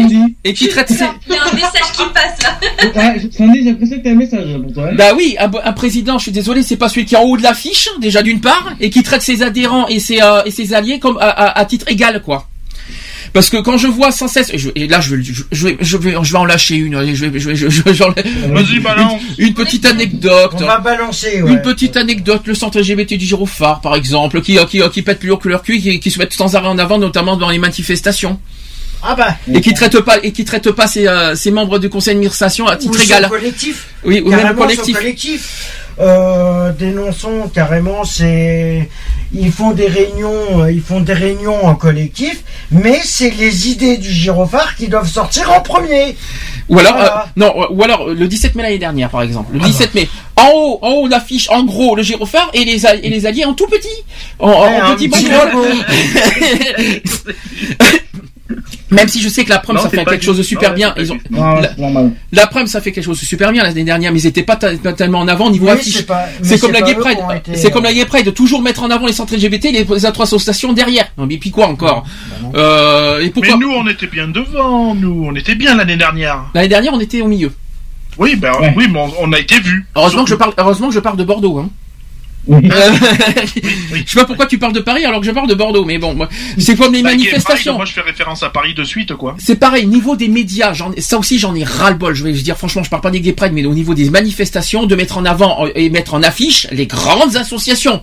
et 0.44 0.54
qui 0.54 0.68
traite 0.68 0.88
ses- 0.88 1.04
Il 1.28 1.34
y 1.34 1.36
a 1.36 1.42
un 1.42 1.52
message 1.54 1.92
qui 1.96 2.02
passe 2.14 2.42
là. 2.42 2.58
Ah, 2.96 3.14
Sandy, 3.36 3.60
j'ai 3.62 3.70
l'impression 3.70 3.98
que 3.98 4.04
t'as 4.04 4.10
un 4.10 4.14
message 4.14 4.56
pour 4.62 4.72
toi. 4.72 4.90
Bah 4.94 5.10
oui, 5.16 5.36
un, 5.38 5.50
un 5.64 5.72
président, 5.72 6.16
je 6.18 6.22
suis 6.24 6.32
désolé, 6.32 6.62
c'est 6.62 6.76
pas 6.76 6.88
celui 6.88 7.04
qui 7.04 7.14
est 7.14 7.18
en 7.18 7.22
haut 7.24 7.36
de 7.36 7.42
l'affiche, 7.42 7.88
déjà 8.00 8.22
d'une 8.22 8.40
part, 8.40 8.72
et 8.80 8.88
qui 8.90 9.02
traite 9.02 9.22
ses 9.22 9.42
adhérents 9.42 9.86
et 9.88 10.00
ses, 10.00 10.20
euh, 10.22 10.42
et 10.46 10.50
ses 10.50 10.72
alliés 10.74 10.98
comme 10.98 11.18
à, 11.18 11.28
à- 11.28 11.58
à 11.60 11.64
titre 11.66 11.86
égal, 11.88 12.22
quoi. 12.22 12.48
Parce 13.32 13.50
que 13.50 13.56
quand 13.58 13.76
je 13.78 13.86
vois 13.86 14.10
sans 14.12 14.28
cesse, 14.28 14.50
et, 14.52 14.58
je- 14.58 14.70
et 14.74 14.86
là 14.86 15.00
je 15.00 15.14
vais, 15.14 15.22
je, 15.22 15.32
je 15.52 15.68
vais, 15.68 15.76
je 15.80 15.96
vais, 15.96 16.14
je 16.22 16.32
vais 16.32 16.38
en 16.38 16.44
lâcher 16.44 16.76
une, 16.76 16.94
allez, 16.94 17.14
je 17.14 17.26
vais, 17.26 17.38
je 17.38 17.48
vais, 17.50 17.54
je, 17.56 17.68
je- 17.68 17.92
j'en- 17.92 18.10
Vas-y, 18.10 18.78
balance. 18.80 19.20
Une, 19.38 19.48
une 19.48 19.54
petite 19.54 19.84
anecdote. 19.86 20.52
On 20.54 20.66
va 20.66 20.78
balancer, 20.78 21.42
ouais. 21.42 21.50
Une 21.52 21.62
petite 21.62 21.96
anecdote, 21.96 22.42
le 22.46 22.54
centre 22.54 22.78
LGBT 22.80 23.14
du 23.18 23.26
Girophare, 23.26 23.80
par 23.80 23.94
exemple, 23.96 24.40
qui, 24.42 24.56
qui, 24.68 24.80
qui 24.92 25.02
pète 25.02 25.18
plus 25.18 25.30
haut 25.30 25.36
que 25.36 25.48
leur 25.48 25.62
cul, 25.62 25.78
qui, 25.80 26.00
qui 26.00 26.10
se 26.10 26.18
met 26.18 26.28
sans 26.30 26.54
arrêt 26.56 26.68
en 26.68 26.78
avant, 26.78 26.98
notamment 26.98 27.36
dans 27.36 27.50
les 27.50 27.58
manifestations. 27.58 28.40
Ah 29.02 29.14
bah. 29.14 29.36
Et 29.54 29.60
qui 29.60 29.72
traite 29.74 30.00
pas, 30.00 30.16
et 30.24 30.32
qui 30.32 30.44
traite 30.44 30.72
pas 30.72 30.88
ses, 30.88 31.06
euh, 31.06 31.36
ses 31.36 31.52
membres 31.52 31.78
du 31.78 31.88
conseil 31.88 32.14
d'administration 32.14 32.66
à 32.66 32.74
Ou 32.74 32.78
titre 32.78 32.98
son 32.98 33.04
égal. 33.04 33.28
collectif. 33.28 33.86
Oui, 34.04 34.20
ou 34.24 34.30
même 34.30 34.56
collectif. 34.56 34.96
collectif. 34.96 35.66
Euh, 36.00 36.70
dénonçons 36.72 37.50
carrément, 37.52 38.04
c'est 38.04 38.88
ils 39.34 39.50
font 39.50 39.72
des 39.72 39.88
réunions, 39.88 40.60
euh, 40.62 40.70
ils 40.70 40.80
font 40.80 41.00
des 41.00 41.12
réunions 41.12 41.66
en 41.66 41.74
collectif, 41.74 42.42
mais 42.70 43.00
c'est 43.02 43.30
les 43.30 43.68
idées 43.68 43.96
du 43.96 44.10
gyrophare 44.12 44.76
qui 44.76 44.86
doivent 44.88 45.08
sortir 45.10 45.50
en 45.52 45.60
premier. 45.60 46.16
Ou 46.68 46.78
alors, 46.78 46.92
Voilà. 46.94 47.22
euh, 47.24 47.26
non, 47.36 47.52
ou 47.70 47.82
alors 47.82 48.06
le 48.08 48.28
17 48.28 48.54
mai 48.54 48.62
l'année 48.62 48.78
dernière, 48.78 49.10
par 49.10 49.22
exemple. 49.22 49.52
Le 49.54 49.60
Ah 49.62 49.66
17 49.66 49.94
mai, 49.96 50.08
en 50.36 50.48
haut, 50.54 50.78
en 50.82 50.90
haut 50.92 51.08
l'affiche, 51.08 51.48
en 51.50 51.64
gros, 51.64 51.96
le 51.96 52.02
gyrophare 52.02 52.48
et 52.54 52.64
les, 52.64 52.86
et 52.86 53.10
les 53.10 53.26
alliés 53.26 53.44
en 53.44 53.54
tout 53.54 53.66
petit, 53.66 53.88
en, 54.38 54.50
en 54.50 54.62
Ouais, 54.66 54.76
un 54.76 54.94
petit. 54.94 55.08
Même 58.90 59.08
si 59.08 59.20
je 59.20 59.28
sais 59.28 59.44
que 59.44 59.50
la 59.50 59.58
preuve 59.58 59.76
Non, 59.76 59.82
ça 59.82 59.90
fait 59.90 60.04
quelque 60.04 60.24
chose 60.24 60.38
de 60.38 60.42
super 60.42 60.70
non, 60.70 60.76
bien. 60.76 60.94
Ils 60.96 61.12
ont, 61.12 61.18
Non, 61.30 61.54
la, 61.60 61.70
la 62.32 62.46
preuve 62.46 62.66
ça 62.66 62.80
fait 62.80 62.92
quelque 62.92 63.04
chose 63.04 63.20
de 63.20 63.24
super 63.24 63.52
bien 63.52 63.62
l'année 63.62 63.84
dernière, 63.84 64.12
mais 64.12 64.20
ils 64.20 64.26
étaient 64.26 64.42
pas, 64.42 64.56
tellement 64.56 65.18
en 65.20 65.28
avant 65.28 65.46
au 65.46 65.50
niveau 65.50 65.66
Oui, 65.66 65.72
affiche. 65.72 66.04
c'est 66.42 66.50
mais 66.50 66.58
comme 66.58 66.72
la 66.72 66.80
pas 66.80 66.86
Gay 66.86 66.94
Pride. 66.94 67.18
été, 67.36 67.54
C'est 67.56 67.70
comme 67.70 67.84
euh, 67.84 67.88
la 67.88 67.94
Gay 67.94 68.04
Pride 68.06 68.26
de 68.26 68.30
toujours 68.30 68.62
mettre 68.62 68.82
en 68.82 68.90
avant 68.90 69.06
les 69.06 69.12
centres 69.12 69.34
LGBT, 69.34 69.64
les, 69.64 69.84
les 69.84 70.06
autres 70.06 70.22
associations 70.22 70.72
derrière. 70.72 71.06
Non 71.18 71.26
mais 71.26 71.36
puis 71.36 71.50
quoi 71.50 71.66
encore 71.66 72.04
euh, 72.54 73.20
Et 73.20 73.24
Mais 73.24 73.30
pourquoi 73.30 73.56
nous, 73.56 73.70
on 73.70 73.86
était 73.88 74.06
bien 74.06 74.28
devant, 74.28 74.94
nous. 74.94 75.26
On 75.26 75.34
était 75.34 75.54
bien 75.54 75.74
l'année 75.76 75.96
dernière. 75.96 76.44
L'année 76.54 76.68
dernière 76.68 76.92
on 76.94 77.00
était 77.00 77.20
au 77.20 77.28
milieu. 77.28 77.52
Oui, 78.16 78.34
ben, 78.36 78.52
Ouais. 78.60 78.72
oui, 78.76 78.86
mais 78.90 78.98
on, 78.98 79.12
on 79.20 79.32
a 79.32 79.38
été 79.38 79.60
vus. 79.60 79.86
Heureusement 79.94 80.24
que 80.24 80.30
je 80.30 80.34
parle, 80.34 80.52
heureusement 80.58 80.88
que 80.88 80.94
je 80.94 81.00
parle 81.00 81.16
de 81.16 81.24
Bordeaux. 81.24 81.58
Hein. 81.58 81.68
Oui. 82.48 82.68
Euh, 82.72 82.92
je 84.06 84.10
sais 84.10 84.18
pas 84.20 84.24
pourquoi 84.24 84.46
tu 84.46 84.58
parles 84.58 84.72
de 84.72 84.80
Paris 84.80 85.04
alors 85.04 85.20
que 85.20 85.26
je 85.26 85.30
parle 85.32 85.48
de 85.48 85.54
Bordeaux, 85.54 85.84
mais 85.84 85.98
bon, 85.98 86.14
moi, 86.14 86.28
c'est 86.58 86.76
comme 86.76 86.92
les 86.94 87.02
Bah, 87.02 87.10
manifestations. 87.10 87.76
Moi, 87.76 87.84
je 87.84 87.92
fais 87.92 88.00
référence 88.00 88.42
à 88.42 88.48
Paris 88.50 88.74
de 88.74 88.84
suite, 88.84 89.14
quoi. 89.14 89.36
C'est 89.38 89.56
pareil, 89.56 89.86
niveau 89.86 90.16
des 90.16 90.28
médias, 90.28 90.72
j'en 90.72 90.92
ai- 90.92 91.00
ça 91.00 91.18
aussi 91.18 91.38
j'en 91.38 91.54
ai 91.54 91.62
ras-le-bol. 91.64 92.14
Je 92.14 92.24
vais 92.24 92.32
dire 92.32 92.56
franchement, 92.56 92.82
je 92.82 92.90
parle 92.90 93.02
pas 93.02 93.10
des 93.10 93.20
Gay 93.20 93.32
Pride, 93.34 93.52
mais 93.52 93.64
au 93.66 93.74
niveau 93.74 93.94
des 93.94 94.08
manifestations, 94.10 94.86
de 94.86 94.94
mettre 94.96 95.18
en 95.18 95.24
avant 95.24 95.66
euh, 95.66 95.70
et 95.74 95.90
mettre 95.90 96.14
en 96.14 96.22
affiche 96.22 96.66
les 96.72 96.86
grandes 96.86 97.36
associations. 97.36 98.02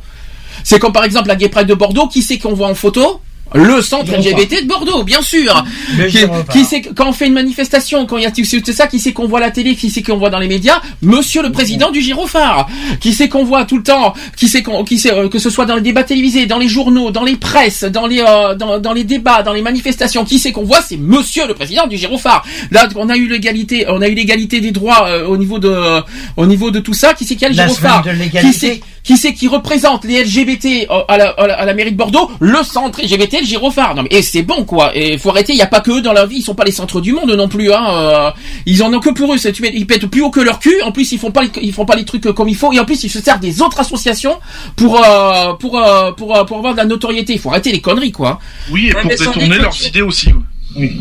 C'est 0.64 0.80
comme 0.80 0.94
par 0.94 1.04
exemple 1.04 1.28
la 1.28 1.36
Gay 1.36 1.50
Pride 1.50 1.68
de 1.68 1.74
Bordeaux, 1.74 2.08
qui 2.08 2.22
c'est 2.22 2.38
qu'on 2.38 2.54
voit 2.54 2.68
en 2.68 2.76
photo? 2.76 3.20
Le 3.54 3.82
centre. 3.82 4.12
LGBT 4.12 4.64
de 4.64 4.68
Bordeaux, 4.68 5.04
bien 5.04 5.22
sûr. 5.22 5.64
Qui, 6.10 6.20
qui 6.52 6.66
c'est 6.66 6.82
quand 6.82 7.10
on 7.10 7.14
fait 7.14 7.28
une 7.28 7.34
manifestation, 7.34 8.06
quand 8.06 8.18
il 8.18 8.24
y 8.24 8.26
a 8.26 8.32
c'est 8.34 8.74
ça, 8.74 8.88
qui 8.88 9.00
c'est 9.00 9.14
qu'on 9.14 9.28
voit 9.28 9.40
à 9.40 9.42
la 9.42 9.52
télé, 9.52 9.76
qui 9.76 9.90
c'est 9.90 10.02
qu'on 10.02 10.18
voit 10.18 10.30
dans 10.30 10.40
les 10.40 10.48
médias, 10.48 10.82
Monsieur 11.02 11.42
le 11.42 11.52
président 11.52 11.92
du 11.92 12.02
Girophare. 12.02 12.68
Qui 13.00 13.14
c'est 13.14 13.30
qu'on 13.30 13.44
voit 13.44 13.66
tout 13.66 13.78
le 13.78 13.84
temps, 13.84 14.14
qui 14.36 14.48
c'est 14.48 14.64
qu'on, 14.64 14.84
qui 14.84 14.98
c'est 15.00 15.14
euh, 15.14 15.30
que 15.30 15.40
ce 15.40 15.50
soit 15.50 15.66
dans 15.66 15.76
les 15.76 15.82
débats 15.82 16.04
télévisés, 16.04 16.46
dans 16.46 16.58
les 16.58 16.68
journaux, 16.68 17.12
dans 17.12 17.24
les 17.24 17.36
presses, 17.36 17.84
dans 17.84 18.08
les 18.08 18.22
euh, 18.22 18.56
dans, 18.56 18.80
dans 18.80 18.94
les 18.94 19.04
débats, 19.04 19.44
dans 19.44 19.54
les 19.54 19.62
manifestations, 19.62 20.26
qui 20.26 20.40
c'est 20.40 20.52
qu'on 20.52 20.64
voit, 20.64 20.82
c'est 20.82 20.98
Monsieur 20.98 21.48
le 21.48 21.54
président 21.54 21.88
du 21.88 21.98
Girophare. 21.98 22.44
Là, 22.72 22.88
on 22.96 23.10
a 23.10 23.16
eu 23.16 23.28
l'égalité, 23.28 23.86
on 23.88 24.02
a 24.02 24.08
eu 24.08 24.16
l'égalité 24.16 24.60
des 24.60 24.72
droits 24.72 25.08
euh, 25.08 25.28
au 25.28 25.38
niveau 25.38 25.60
de 25.60 26.02
au 26.38 26.46
niveau 26.46 26.72
de 26.72 26.80
tout 26.80 26.94
ça. 26.94 27.14
Qui 27.14 27.26
c'est 27.26 27.36
qui 27.36 27.46
a 27.46 27.50
le 27.50 27.56
La 27.56 27.68
Girophare 27.68 28.04
Qui 28.42 28.54
c'est 28.54 28.82
qui 29.04 29.18
c'est 29.18 29.34
qui 29.34 29.48
représente 29.48 30.04
les 30.06 30.24
LGBT 30.24 30.88
euh, 30.90 31.04
à 31.08 31.18
la, 31.18 31.30
à 31.30 31.48
la, 31.48 31.54
à 31.60 31.66
la 31.66 31.74
mairie 31.74 31.92
de 31.92 31.98
Bordeaux? 31.98 32.32
Le 32.40 32.64
centre 32.64 33.02
LGBT, 33.02 33.35
le 33.40 33.46
Girophare. 33.46 33.96
Non 33.96 34.04
mais 34.04 34.10
et 34.18 34.22
c'est 34.22 34.42
bon 34.44 34.64
quoi. 34.66 34.96
Et 34.96 35.18
faut 35.18 35.30
arrêter. 35.30 35.54
Il 35.54 35.60
y 35.60 35.62
a 35.62 35.68
pas 35.68 35.82
que 35.82 35.92
eux 35.92 36.02
dans 36.02 36.14
leur 36.14 36.28
vie. 36.28 36.38
Ils 36.38 36.42
sont 36.44 36.56
pas 36.56 36.64
les 36.66 36.72
centres 36.72 37.02
du 37.02 37.14
monde 37.14 37.32
non 37.32 37.48
plus. 37.48 37.72
Hein. 37.72 37.86
euh, 37.90 38.32
ils 38.66 38.82
en 38.84 38.94
ont 38.94 39.00
que 39.00 39.10
pour 39.10 39.34
eux. 39.34 39.38
c'est- 39.38 39.52
tu 39.52 39.62
mets- 39.62 39.72
Ils 39.74 39.88
pètent 39.88 40.08
plus 40.08 40.22
haut 40.22 40.30
que 40.32 40.40
leur 40.42 40.60
cul. 40.60 40.82
En 40.84 40.92
plus 40.92 41.12
ils 41.12 41.20
font 41.20 41.32
pas 41.32 41.44
les, 41.44 41.50
ils 41.62 41.74
font 41.74 41.86
pas 41.86 41.96
les 41.96 42.06
trucs 42.06 42.24
comme 42.34 42.50
il 42.50 42.56
faut. 42.56 42.72
Et 42.74 42.80
en 42.80 42.86
plus 42.86 43.04
ils 43.04 43.10
se 43.10 43.22
servent 43.22 43.40
des 43.40 43.62
autres 43.62 43.80
associations 43.80 44.38
pour 44.76 45.02
euh, 45.04 45.54
pour 45.54 45.78
euh, 45.80 46.12
pour 46.14 46.46
pour 46.46 46.58
avoir 46.58 46.74
de 46.74 46.78
la 46.78 46.86
notoriété. 46.86 47.34
Il 47.34 47.40
faut 47.40 47.50
arrêter 47.50 47.72
les 47.72 47.82
conneries 47.82 48.12
quoi. 48.12 48.40
Oui, 48.72 48.88
et 48.88 48.94
Ouais, 48.96 49.02
pour 49.02 49.10
détourner 49.18 49.58
leurs 49.64 49.88
idées 49.88 50.02
aussi. 50.02 50.30
Ouais. 50.76 50.92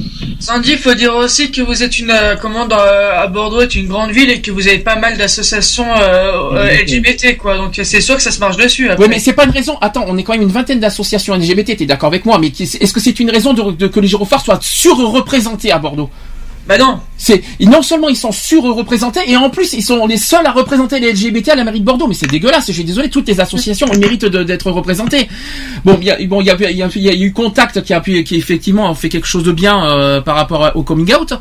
Sandy, 0.41 0.73
il 0.73 0.79
faut 0.79 0.95
dire 0.95 1.15
aussi 1.15 1.51
que 1.51 1.61
vous 1.63 1.83
êtes 1.83 1.99
une 1.99 2.11
euh, 2.11 2.37
comment 2.37 2.67
dans, 2.67 2.79
euh, 2.79 3.23
à 3.23 3.27
Bordeaux 3.27 3.61
est 3.63 3.75
une 3.75 3.87
grande 3.87 4.11
ville 4.11 4.31
et 4.31 4.41
que 4.41 4.51
vous 4.51 4.67
avez 4.69 4.79
pas 4.79 4.97
mal 4.97 5.17
d'associations 5.17 5.87
euh, 5.97 6.55
euh, 6.55 6.83
LGBT 6.83 7.37
quoi. 7.39 7.57
Donc 7.57 7.79
c'est 7.83 8.01
sûr 8.01 8.17
que 8.17 8.23
ça 8.23 8.31
se 8.31 8.41
marche 8.41 8.57
dessus. 8.57 8.89
Après. 8.91 9.05
Oui, 9.05 9.11
mais 9.11 9.19
c'est 9.19 9.33
pas 9.33 9.45
une 9.45 9.51
raison. 9.51 9.77
Attends, 9.81 10.05
on 10.09 10.17
est 10.17 10.23
quand 10.23 10.33
même 10.35 10.43
une 10.43 10.53
vingtaine 10.53 10.81
d'associations 10.81 11.35
LGBT. 11.35 11.77
T'es 11.77 11.87
d'accord 11.87 12.09
avec 12.09 12.25
moi 12.25 12.39
Mais 12.39 12.49
est-ce 12.49 12.93
que 12.93 13.01
c'est 13.01 13.19
une 13.21 13.31
raison 13.31 13.53
de, 13.55 13.73
de- 13.73 13.87
que 13.87 14.01
les 14.01 14.09
gyrophares 14.09 14.45
soient 14.45 14.59
surreprésentés 14.63 15.71
à 15.73 15.79
Bordeaux? 15.79 16.11
Bah 16.67 16.79
non. 16.79 17.01
C'est 17.17 17.43
non 17.61 17.83
seulement 17.83 18.09
ils 18.09 18.17
sont 18.17 18.33
surreprésentés 18.33 19.21
et 19.29 19.37
en 19.37 19.49
plus 19.51 19.73
ils 19.73 19.83
sont 19.83 20.07
les 20.07 20.17
seuls 20.19 20.47
à 20.47 20.53
représenter 20.53 20.99
les 21.01 21.13
LGBT 21.13 21.51
à 21.51 21.55
la 21.55 21.65
mairie 21.65 21.81
de 21.81 21.85
Bordeaux. 21.85 22.07
Mais 22.07 22.15
c'est 22.15 22.27
dégueulasse. 22.27 22.67
Je 22.69 22.73
suis 22.73 22.85
désolé. 22.85 23.09
Toutes 23.11 23.29
les 23.29 23.41
associations 23.41 23.87
méritent 23.99 24.25
d'être 24.27 24.71
représentées. 24.71 25.29
Bon, 25.85 25.97
il 26.01 26.07
y 26.07 26.11
a 26.11 26.17
bon 26.27 26.41
il 26.41 26.47
y 26.47 26.51
a, 26.51 26.57
il 26.71 26.77
y 26.77 26.83
a- 26.83 26.89
il 26.95 27.03
y 27.03 27.09
a 27.09 27.15
eu 27.15 27.33
Contact 27.33 27.83
qui 27.83 27.93
a 27.95 28.01
pu 28.01 28.23
qui 28.25 28.37
effectivement 28.37 28.91
a 28.91 28.95
fait 28.95 29.09
quelque 29.09 29.27
chose 29.27 29.43
de 29.45 29.53
bien 29.53 29.85
euh, 29.91 30.21
par 30.21 30.37
rapport 30.37 30.73
au 30.75 30.83
coming 30.83 31.13
out. 31.15 31.35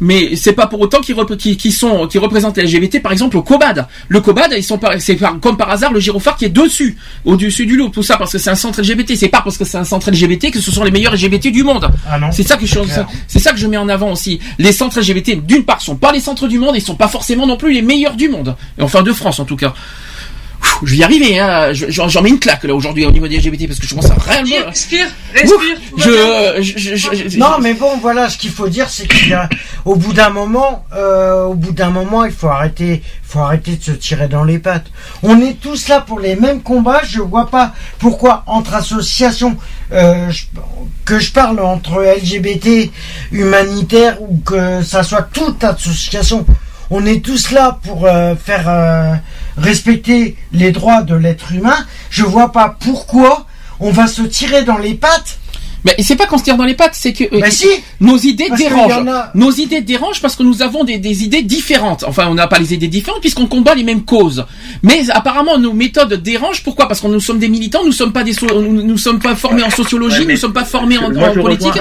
Mais 0.00 0.36
c'est 0.36 0.52
pas 0.52 0.66
pour 0.66 0.80
autant 0.80 1.00
qu'ils 1.00 1.72
sont 1.72 2.06
qui 2.08 2.18
représentent 2.18 2.56
les 2.58 2.64
LGBT. 2.64 3.00
Par 3.02 3.12
exemple 3.12 3.36
au 3.36 3.42
Cobad. 3.42 3.86
Le 4.08 4.20
Cobad 4.20 4.52
ils 4.56 4.62
sont 4.64 4.78
c'est 4.98 5.14
par- 5.16 5.38
comme 5.40 5.56
par 5.56 5.70
hasard 5.70 5.92
le 5.92 6.00
gyrophare 6.00 6.36
qui 6.36 6.44
est 6.46 6.48
dessus 6.50 6.96
au 7.24 7.36
dessus 7.36 7.66
du 7.66 7.76
loup. 7.76 7.88
Tout 7.90 8.02
ça 8.02 8.16
parce 8.16 8.32
que 8.32 8.38
c'est 8.38 8.50
un 8.50 8.54
centre 8.54 8.80
LGBT. 8.80 9.14
C'est 9.16 9.28
pas 9.28 9.40
parce 9.42 9.56
que 9.58 9.64
c'est 9.64 9.78
un 9.78 9.84
centre 9.84 10.10
LGBT 10.10 10.50
que 10.50 10.60
ce 10.60 10.70
sont 10.70 10.84
les 10.84 10.90
meilleurs 10.90 11.14
LGBT 11.14 11.50
du 11.52 11.62
monde. 11.62 11.88
Ah. 12.08 12.18
C'est 12.32 12.42
ça 12.46 12.56
que 12.56 12.66
je 12.66 12.74
c'est 13.28 13.38
ça 13.38 13.52
que 13.52 13.58
je 13.58 13.66
mets 13.66 13.76
en 13.76 13.88
avant 13.88 14.10
aussi. 14.12 14.40
Les 14.58 14.72
centres 14.72 15.00
LGBT, 15.00 15.44
d'une 15.44 15.64
part, 15.64 15.80
sont 15.80 15.96
pas 15.96 16.12
les 16.12 16.20
centres 16.20 16.48
du 16.48 16.58
monde 16.58 16.76
et 16.76 16.80
sont 16.80 16.94
pas 16.94 17.08
forcément 17.08 17.46
non 17.46 17.56
plus 17.56 17.72
les 17.72 17.82
meilleurs 17.82 18.14
du 18.14 18.28
monde. 18.28 18.56
Enfin 18.80 19.02
de 19.02 19.12
France 19.12 19.40
en 19.40 19.44
tout 19.44 19.56
cas. 19.56 19.74
Ouh, 20.82 20.86
Je 20.86 20.92
vais 20.92 20.96
y 20.98 21.02
arriver, 21.04 21.38
hein. 21.38 21.72
Je- 21.72 21.86
J'en 21.90 22.22
mets 22.22 22.28
une 22.30 22.38
claque 22.40 22.64
là 22.64 22.74
aujourd'hui 22.74 23.04
au 23.06 23.10
niveau 23.10 23.28
des 23.28 23.36
LGBT 23.38 23.66
parce 23.68 23.78
que 23.78 23.86
je 23.86 23.94
commence 23.94 24.10
à 24.10 24.14
réellement. 24.14 24.66
Respire, 24.66 25.06
respire. 25.32 25.76
Je, 25.96 26.62
je, 26.62 26.78
je- 26.78 26.96
je- 26.96 27.28
je- 27.28 27.38
Non, 27.38 27.58
mais 27.60 27.74
bon, 27.74 27.96
voilà, 28.00 28.28
ce 28.28 28.36
qu'il 28.38 28.50
faut 28.50 28.68
dire, 28.68 28.88
c'est 28.90 29.06
qu'il 29.06 29.28
y 29.28 29.32
a, 29.34 29.48
au 29.84 29.96
bout 29.96 30.12
d'un 30.12 30.30
moment, 30.30 30.84
euh, 30.94 31.44
au 31.44 31.54
bout 31.54 31.72
d'un 31.72 31.90
moment, 31.90 32.24
il 32.24 32.32
faut 32.32 32.48
arrêter, 32.48 33.02
faut 33.22 33.38
arrêter 33.40 33.76
de 33.76 33.82
se 33.82 33.90
tirer 33.92 34.28
dans 34.28 34.44
les 34.44 34.58
pattes. 34.58 34.86
On 35.22 35.40
est 35.40 35.60
tous 35.60 35.88
là 35.88 36.00
pour 36.00 36.18
les 36.20 36.36
mêmes 36.36 36.60
combats. 36.62 37.02
Je 37.04 37.20
vois 37.20 37.48
pas 37.50 37.72
pourquoi 37.98 38.42
entre 38.46 38.74
associations, 38.74 39.56
euh, 39.92 40.30
je- 40.30 40.44
que 41.04 41.18
je 41.18 41.30
parle 41.32 41.60
entre 41.60 42.02
LGBT, 42.02 42.90
humanitaire 43.32 44.20
ou 44.22 44.38
que 44.44 44.82
ça 44.82 45.02
soit 45.02 45.22
toute 45.32 45.62
association. 45.62 46.46
On 46.90 47.04
est 47.06 47.24
tous 47.24 47.50
là 47.50 47.78
pour 47.82 48.06
euh, 48.06 48.34
faire 48.36 48.64
euh, 48.68 49.14
respecter 49.56 50.36
les 50.52 50.72
droits 50.72 51.02
de 51.02 51.14
l'être 51.14 51.52
humain. 51.52 51.76
Je 52.10 52.24
vois 52.24 52.52
pas 52.52 52.76
pourquoi 52.80 53.46
on 53.80 53.90
va 53.90 54.06
se 54.06 54.22
tirer 54.22 54.62
dans 54.64 54.78
les 54.78 54.94
pattes. 54.94 55.38
Mais 55.86 55.94
c'est 55.98 56.16
pas 56.16 56.24
qu'on 56.26 56.38
se 56.38 56.44
tire 56.44 56.56
dans 56.56 56.64
les 56.64 56.72
pattes, 56.74 56.94
c'est 56.94 57.12
que 57.12 57.24
euh, 57.24 57.40
Bah 57.40 57.50
si. 57.50 57.66
nos 58.00 58.16
idées 58.16 58.48
dérangent. 58.56 59.06
a- 59.06 59.30
Nos 59.34 59.50
idées 59.52 59.82
dérangent 59.82 60.22
parce 60.22 60.34
que 60.34 60.42
nous 60.42 60.62
avons 60.62 60.82
des, 60.82 60.96
des 60.96 61.24
idées 61.24 61.42
différentes. 61.42 62.04
Enfin, 62.08 62.26
on 62.30 62.34
n'a 62.34 62.46
pas 62.46 62.58
les 62.58 62.72
idées 62.72 62.88
différentes 62.88 63.20
puisqu'on 63.20 63.46
combat 63.46 63.74
les 63.74 63.82
mêmes 63.84 64.02
causes. 64.02 64.46
Mais 64.82 65.10
apparemment, 65.10 65.58
nos 65.58 65.74
méthodes 65.74 66.14
dérangent. 66.22 66.62
Pourquoi? 66.64 66.88
Parce 66.88 67.02
que 67.02 67.06
nous 67.08 67.20
sommes 67.20 67.38
des 67.38 67.48
militants, 67.48 67.84
nous 67.84 67.92
sommes 67.92 68.14
pas 68.14 68.24
des, 68.24 68.32
so- 68.32 68.46
nous, 68.62 68.82
nous 68.82 68.96
sommes 68.96 69.18
pas 69.18 69.36
formés 69.36 69.62
en 69.62 69.68
sociologie, 69.68 70.20
Ouais, 70.24 70.32
nous 70.32 70.36
sommes 70.38 70.54
pas 70.54 70.64
formés 70.64 70.96
en, 70.96 71.10
Moi, 71.12 71.28
en 71.28 71.34
je 71.34 71.40
politique. 71.40 71.72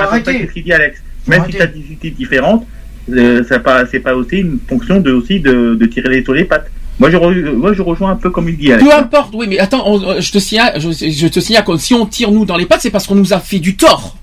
qu'il 0.53 0.63
dit 0.65 0.73
Alex. 0.73 0.99
Même 1.27 1.45
si 1.49 1.55
tu 1.55 1.61
as 1.61 1.67
des 1.67 1.79
idées 1.79 2.11
différentes, 2.11 2.65
euh, 3.09 3.41
c'est 3.47 3.59
pas, 4.01 4.15
aussi 4.15 4.35
une 4.39 4.59
fonction 4.67 4.99
de, 4.99 5.13
aussi 5.13 5.39
de, 5.39 5.75
de 5.79 5.85
tirer 5.85 6.09
les 6.09 6.23
sur 6.25 6.33
les 6.33 6.43
pattes. 6.43 6.69
Moi 6.99 7.09
je, 7.09 7.17
re- 7.17 7.53
moi, 7.53 7.73
je 7.73 7.81
rejoins 7.81 8.11
un 8.11 8.15
peu 8.15 8.29
comme 8.29 8.47
il 8.49 8.57
dit. 8.57 8.67
Peu 8.77 8.93
importe, 8.93 9.31
oui, 9.33 9.47
mais 9.49 9.59
attends, 9.59 9.83
on- 9.87 10.01
euh, 10.03 10.21
je 10.21 10.31
te 10.31 10.37
signale, 10.39 10.79
je, 10.79 10.89
je 10.91 11.27
te 11.27 11.39
signale 11.39 11.63
que 11.65 11.75
si 11.77 11.93
on 11.93 12.05
tire 12.05 12.31
nous 12.31 12.45
dans 12.45 12.55
les 12.57 12.65
pattes, 12.65 12.81
c'est 12.81 12.91
parce 12.91 13.07
qu'on 13.07 13.15
nous 13.15 13.33
a 13.33 13.39
fait 13.39 13.59
du 13.59 13.75
tort. 13.75 14.15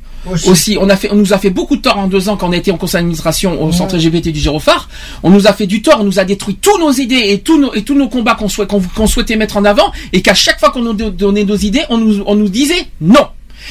Aussi. 0.47 0.77
on 0.79 0.89
a 0.91 0.97
fait, 0.97 1.11
on 1.11 1.15
nous 1.17 1.33
a 1.33 1.39
fait 1.39 1.49
beaucoup 1.49 1.77
de 1.77 1.81
tort 1.81 1.97
en 1.99 2.07
deux 2.07 2.29
ans 2.29 2.37
quand 2.37 2.47
on 2.49 2.53
a 2.53 2.57
été 2.57 2.71
en 2.71 2.77
conseil 2.77 2.99
d'administration 3.01 3.61
au 3.63 3.73
centre 3.73 3.97
LGBT 3.97 4.29
du 4.29 4.39
Girophare. 4.39 4.89
On 5.23 5.31
nous 5.31 5.47
a 5.47 5.55
fait 5.55 5.67
du 5.67 5.81
tort, 5.81 5.97
on 6.01 6.05
nous 6.05 6.19
a 6.19 6.25
détruit 6.25 6.57
tous 6.57 6.79
nos 6.79 6.93
idées 6.93 7.23
et 7.31 7.39
tous 7.41 7.59
nos, 7.59 7.73
et 7.73 7.83
tous 7.83 7.95
nos 7.95 8.09
combats 8.09 8.35
qu'on 8.35 8.49
souhait- 8.49 8.67
qu'on 8.67 9.07
souhaitait 9.07 9.37
mettre 9.37 9.57
en 9.57 9.65
avant 9.65 9.91
et 10.13 10.21
qu'à 10.21 10.35
chaque 10.35 10.61
fois 10.61 10.71
qu'on 10.71 10.83
nous 10.83 10.93
do- 10.93 11.09
donnait 11.11 11.45
nos 11.45 11.57
idées, 11.57 11.85
on 11.89 11.97
nous, 11.97 12.23
on 12.27 12.35
nous 12.35 12.51
disait 12.51 12.87
non. 13.01 13.27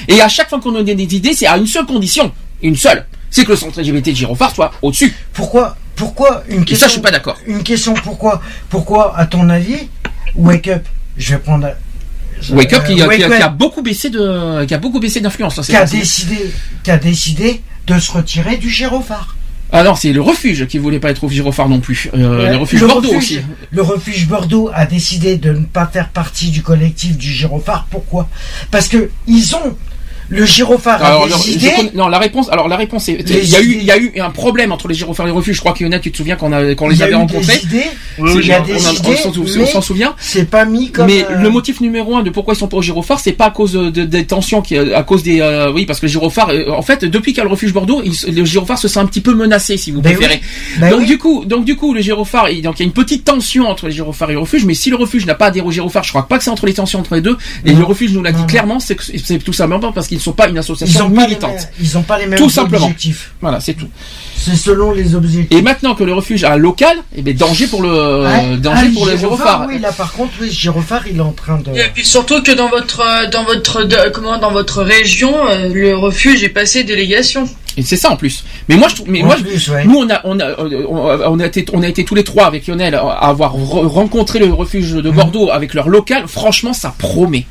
Et 0.07 0.19
à 0.21 0.27
chaque 0.27 0.49
fois 0.49 0.59
qu'on 0.59 0.71
nous 0.71 0.79
donnait 0.79 0.95
des 0.95 1.15
idées, 1.15 1.33
c'est 1.33 1.45
à 1.45 1.55
une 1.55 1.67
seule 1.67 1.85
condition, 1.85 2.31
une 2.63 2.75
seule, 2.75 3.05
c'est 3.29 3.45
que 3.45 3.51
le 3.51 3.55
centre 3.55 3.79
LGBT 3.79 4.07
de 4.09 4.15
Girophare 4.15 4.53
soit 4.55 4.71
au-dessus. 4.81 5.13
Pourquoi 5.33 5.77
Pourquoi 5.99 6.43
une 6.49 6.61
Et 6.61 6.65
question 6.65 6.77
ça, 6.79 6.87
je 6.87 6.91
suis 6.93 7.01
pas 7.01 7.11
d'accord. 7.11 7.37
Une 7.45 7.61
question 7.61 7.93
pourquoi 7.93 8.41
Pourquoi 8.69 9.15
à 9.17 9.25
ton 9.25 9.49
avis 9.49 9.89
Wake 10.35 10.67
Up 10.69 10.83
Je 11.17 11.33
vais 11.33 11.39
prendre 11.39 11.67
Wake 12.51 12.71
Up, 12.73 12.85
qui, 12.87 13.01
a- 13.01 13.03
Euh, 13.03 13.07
Wake 13.07 13.17
qui 13.17 13.23
a, 13.25 13.27
qui 13.37 13.43
a 13.43 13.47
Up. 13.47 13.53
beaucoup 13.57 13.81
baissé 13.81 14.09
de, 14.09 14.63
qui 14.65 14.73
a 14.73 14.77
beaucoup 14.77 14.99
baissé 15.01 15.19
d'influence. 15.19 15.59
qui 15.65 15.75
a 15.75 15.85
décidé 15.85 16.51
qui 16.83 16.91
a 16.91 16.97
décidé 16.97 17.61
de 17.85 17.99
se 17.99 18.11
retirer 18.11 18.57
du 18.57 18.69
gyrophare. 18.69 19.35
Ah 19.71 19.83
non, 19.83 19.93
c'est 19.93 20.13
le 20.13 20.21
refuge 20.21 20.65
qui 20.65 20.79
voulait 20.79 20.99
pas 20.99 21.11
être 21.11 21.23
au 21.23 21.29
Girophare 21.29 21.69
non 21.69 21.79
plus. 21.79 22.09
Euh, 22.15 22.43
Ouais. 22.45 22.49
le 22.49 22.57
refuge 22.57 22.81
Le 22.81 22.87
Bordeaux 22.87 23.09
refuge- 23.09 23.17
aussi. 23.17 23.41
Le 23.69 23.81
refuge 23.83 24.27
Bordeaux 24.27 24.71
a 24.73 24.85
décidé 24.87 25.37
de 25.37 25.51
ne 25.51 25.63
pas 25.65 25.85
faire 25.85 26.09
partie 26.09 26.49
du 26.49 26.63
collectif 26.63 27.17
du 27.17 27.31
gyrophare. 27.31 27.85
Pourquoi? 27.91 28.27
Parce 28.71 28.87
que 28.87 29.11
ils 29.27 29.53
ont 29.55 29.75
le 30.29 30.45
gyrophare 30.45 31.03
Alors, 31.03 31.25
a 31.25 31.29
connais- 31.29 31.91
non, 31.95 32.07
la 32.07 32.19
réponse, 32.19 32.49
alors 32.49 32.67
la 32.67 32.77
réponse 32.77 33.09
est, 33.09 33.17
il 33.29 33.49
y 33.49 33.55
a 33.55 33.61
eu, 33.61 33.77
il 33.79 33.83
y 33.83 33.91
a 33.91 33.97
eu 33.97 34.11
un 34.19 34.29
problème 34.29 34.71
entre 34.71 34.87
les 34.87 34.93
gyrophares 34.95 35.25
et 35.25 35.29
les 35.29 35.35
refuges. 35.35 35.55
Je 35.55 35.61
crois 35.61 35.73
qu'Yona, 35.73 35.99
tu 35.99 36.11
te 36.11 36.17
souviens 36.17 36.35
qu'on 36.35 36.51
a, 36.53 36.75
qu'on 36.75 36.87
les 36.87 36.97
y 36.99 37.01
a 37.01 37.05
avait 37.05 37.15
rencontrés. 37.15 37.57
des 37.57 37.63
idées, 37.65 37.83
Oui, 38.19 38.31
il 38.41 38.47
y 38.47 38.51
a 38.53 38.61
on- 38.61 38.65
des 38.65 38.73
idées, 38.73 39.59
on 39.61 39.65
s'en 39.65 39.81
souvient. 39.81 40.15
C'est 40.19 40.49
pas 40.49 40.65
mis 40.65 40.91
comme. 40.91 41.07
Mais 41.07 41.23
euh, 41.29 41.35
le 41.41 41.49
motif 41.49 41.81
numéro 41.81 42.15
un 42.15 42.23
de 42.23 42.29
pourquoi 42.29 42.53
ils 42.53 42.57
sont 42.57 42.67
pas 42.67 42.77
au 42.77 42.81
gyrophare, 42.81 43.19
c'est 43.19 43.31
pas 43.33 43.45
à 43.45 43.51
cause 43.51 43.73
de, 43.73 43.89
des 43.89 44.25
tensions, 44.25 44.61
qui, 44.61 44.77
à 44.77 45.03
cause 45.03 45.23
des, 45.23 45.41
euh, 45.41 45.71
oui, 45.73 45.85
parce 45.85 45.99
que 45.99 46.05
le 46.05 46.11
gyrophare, 46.11 46.49
euh, 46.49 46.69
en 46.71 46.81
fait, 46.81 47.05
depuis 47.05 47.31
qu'il 47.31 47.39
y 47.39 47.41
a 47.41 47.45
le 47.45 47.49
refuge 47.51 47.73
Bordeaux, 47.73 48.01
il 48.05 48.13
le 48.35 48.45
gyrophare 48.45 48.77
se 48.77 48.87
sent 48.87 48.99
un 48.99 49.05
petit 49.05 49.21
peu 49.21 49.33
menacé, 49.33 49.77
si 49.77 49.91
vous 49.91 50.01
Ben 50.01 50.13
préférez. 50.15 50.39
oui. 50.41 50.77
Ben 50.79 50.89
donc 50.91 50.99
oui. 51.01 51.05
du 51.07 51.17
coup, 51.17 51.43
donc 51.45 51.65
du 51.65 51.75
coup, 51.75 51.93
le 51.93 52.01
gyrophare, 52.01 52.49
il- 52.49 52.61
donc 52.61 52.75
il 52.79 52.83
y 52.83 52.83
a 52.83 52.85
une 52.85 52.91
petite 52.93 53.25
tension 53.25 53.67
entre 53.67 53.87
les 53.87 53.91
gyrophares 53.93 54.29
et 54.29 54.33
le 54.33 54.39
refuge, 54.39 54.65
mais 54.65 54.73
si 54.73 54.89
le 54.89 54.95
refuge 54.95 55.25
n'a 55.25 55.35
pas 55.35 55.47
adhéré 55.47 55.65
au 55.65 55.71
gyrophare, 55.71 56.03
je 56.03 56.09
crois 56.09 56.27
pas 56.27 56.37
que 56.37 56.43
c'est 56.43 56.49
entre 56.49 56.65
les 56.65 56.73
tensions 56.73 56.99
entre 56.99 57.15
les 57.15 57.21
deux. 57.21 57.37
Et 57.65 57.71
Non. 57.73 57.79
le 57.79 57.85
refuge 57.85 58.11
nous 58.13 58.21
l'a 58.23 58.31
dit 58.31 58.41
Non, 58.41 58.47
clairement, 58.47 58.79
c'est 58.79 58.95
tout 59.43 59.53
simplement 59.53 59.91
parce 59.91 60.07
qu'ils 60.07 60.18
ne 60.19 60.23
sont 60.23 60.33
pas 60.33 60.47
une 60.47 60.55
ils 60.55 60.59
association 60.59 61.05
ont 61.05 61.09
pas 61.09 61.21
les 61.21 61.27
militante. 61.27 61.51
mêmes- 61.51 61.65
ils 61.81 61.97
ont 61.97 62.01
pas 62.03 62.17
les 62.19 62.25
mêmes 62.27 62.39
Tout 62.39 62.49
simplement. 62.49 62.85
objectifs. 62.85 63.31
Voilà, 63.41 63.59
c'est 63.59 63.73
tout. 63.73 63.87
C'est 64.37 64.55
selon 64.55 64.91
les 64.93 65.15
objectifs. 65.15 65.57
Et 65.57 65.61
maintenant 65.61 65.95
que 65.95 66.03
le 66.03 66.13
refuge 66.13 66.43
a 66.45 66.53
un 66.53 66.57
local, 66.57 66.95
eh 67.15 67.21
ben 67.21 67.35
danger 67.35 67.67
pour 67.67 67.81
le 67.81 68.23
Ouais. 68.23 68.57
danger 68.57 68.87
Ah, 68.89 68.93
pour 68.93 69.05
le 69.05 69.17
gyrophare. 69.17 69.65
Oui, 69.67 69.79
là 69.79 69.91
par 69.91 70.13
contre, 70.13 70.31
oui, 70.41 70.49
gyrophare, 70.49 71.03
il 71.09 71.17
est 71.17 71.21
en 71.21 71.31
train 71.33 71.57
de. 71.57 71.71
Et 71.77 71.89
puis 71.93 72.05
surtout 72.05 72.41
que 72.41 72.51
dans 72.53 72.69
votre 72.69 73.03
dans 73.31 73.43
votre 73.43 73.83
de- 73.83 74.09
comment 74.13 74.37
dans 74.37 74.51
votre 74.51 74.81
région, 74.83 75.33
euh, 75.49 75.67
le 75.73 75.95
refuge 75.97 76.43
est 76.43 76.49
passé 76.49 76.83
délégation. 76.83 77.43
Et 77.77 77.81
c'est 77.83 77.95
ça 77.97 78.09
en 78.11 78.15
plus. 78.17 78.43
Mais 78.67 78.75
moi 78.77 78.87
je 78.89 78.95
trouve, 78.95 79.09
mais 79.09 79.21
En 79.21 79.27
moi, 79.27 79.35
plus, 79.35 79.57
je- 79.57 79.71
ouais. 79.71 79.85
nous 79.85 79.97
on 79.99 80.09
a, 80.09 80.19
on 80.25 80.39
a, 80.39 80.59
on 80.59 81.33
on 81.35 81.39
a 81.39 81.45
été, 81.45 81.65
on 81.73 81.81
a 81.83 81.87
été 81.87 82.03
tous 82.03 82.15
les 82.15 82.23
trois 82.23 82.45
avec 82.45 82.67
Lionel 82.67 82.95
à 82.95 83.01
avoir 83.29 83.55
re- 83.55 83.85
rencontré 83.87 84.39
le 84.39 84.51
refuge 84.51 84.93
Mmh. 84.95 85.01
de 85.01 85.09
Bordeaux 85.11 85.49
avec 85.51 85.73
leur 85.73 85.87
local. 85.89 86.23
Franchement, 86.27 86.73
ça 86.73 86.93
promet. 86.97 87.45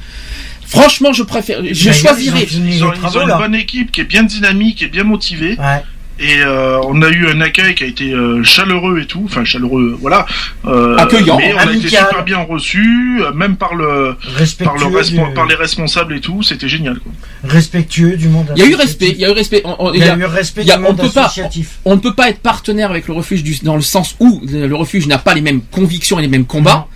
Franchement, 0.68 1.12
je 1.12 1.22
préfère, 1.22 1.60
je 1.64 1.92
choisirais. 1.92 2.40
ils 2.40 2.44
ont 2.44 2.46
fini 2.46 2.76
Ils 2.76 2.84
ont, 2.84 2.90
les 2.90 2.96
ils 2.96 3.00
travaux, 3.00 3.18
ont 3.20 3.28
une 3.28 3.38
bonne 3.38 3.54
équipe 3.54 3.90
qui 3.90 4.00
est 4.02 4.04
bien 4.04 4.22
dynamique 4.22 4.82
et 4.82 4.88
bien 4.88 5.04
motivée. 5.04 5.56
Ouais. 5.58 5.82
Et 6.20 6.40
euh, 6.40 6.80
on 6.82 7.00
a 7.02 7.10
eu 7.10 7.28
un 7.28 7.40
accueil 7.40 7.76
qui 7.76 7.84
a 7.84 7.86
été 7.86 8.10
euh, 8.10 8.42
chaleureux 8.42 8.98
et 9.00 9.06
tout, 9.06 9.22
enfin 9.26 9.44
chaleureux, 9.44 9.96
voilà. 10.00 10.26
Euh, 10.66 10.96
Accueillant, 10.96 11.36
Mais 11.38 11.54
on 11.54 11.58
a 11.58 11.72
été 11.72 11.88
super 11.90 12.24
bien 12.24 12.38
reçus, 12.38 13.20
euh, 13.22 13.32
même 13.34 13.54
par 13.56 13.76
le 13.76 14.16
par, 14.18 14.32
le 14.32 14.36
Respectueux, 14.36 14.88
respo- 14.88 15.28
du- 15.28 15.34
par 15.34 15.46
les 15.46 15.54
responsables 15.54 16.16
et 16.16 16.20
tout, 16.20 16.42
c'était 16.42 16.66
génial. 16.68 16.98
Quoi. 16.98 17.12
respectueux 17.44 18.16
du 18.16 18.28
monde. 18.28 18.52
Il 18.56 18.62
y 18.62 18.66
a 18.66 18.68
eu 18.68 18.74
respect, 18.74 19.10
il 19.10 19.18
y 19.20 19.24
a 19.24 19.28
eu 19.28 19.32
respect. 19.32 19.62
On- 19.64 19.92
Il 19.92 20.00
y 20.00 20.02
a 20.02 20.16
eu 20.16 20.24
respect 20.24 20.64
du 20.64 20.72
on 20.72 20.80
monde 20.80 21.00
associatif. 21.00 21.78
on 21.84 21.94
ne 21.94 22.00
peut 22.00 22.14
pas 22.14 22.28
être 22.30 22.40
partenaire 22.40 22.90
avec 22.90 23.06
le 23.06 23.14
refuge 23.14 23.44
du, 23.44 23.56
dans 23.62 23.76
le 23.76 23.80
sens 23.82 24.16
où 24.18 24.42
le, 24.44 24.66
le 24.66 24.74
refuge 24.74 25.06
n'a 25.06 25.18
pas 25.18 25.34
les 25.34 25.40
mêmes 25.40 25.60
convictions 25.70 26.18
et 26.18 26.22
les 26.22 26.28
mêmes 26.28 26.46
combats. 26.46 26.88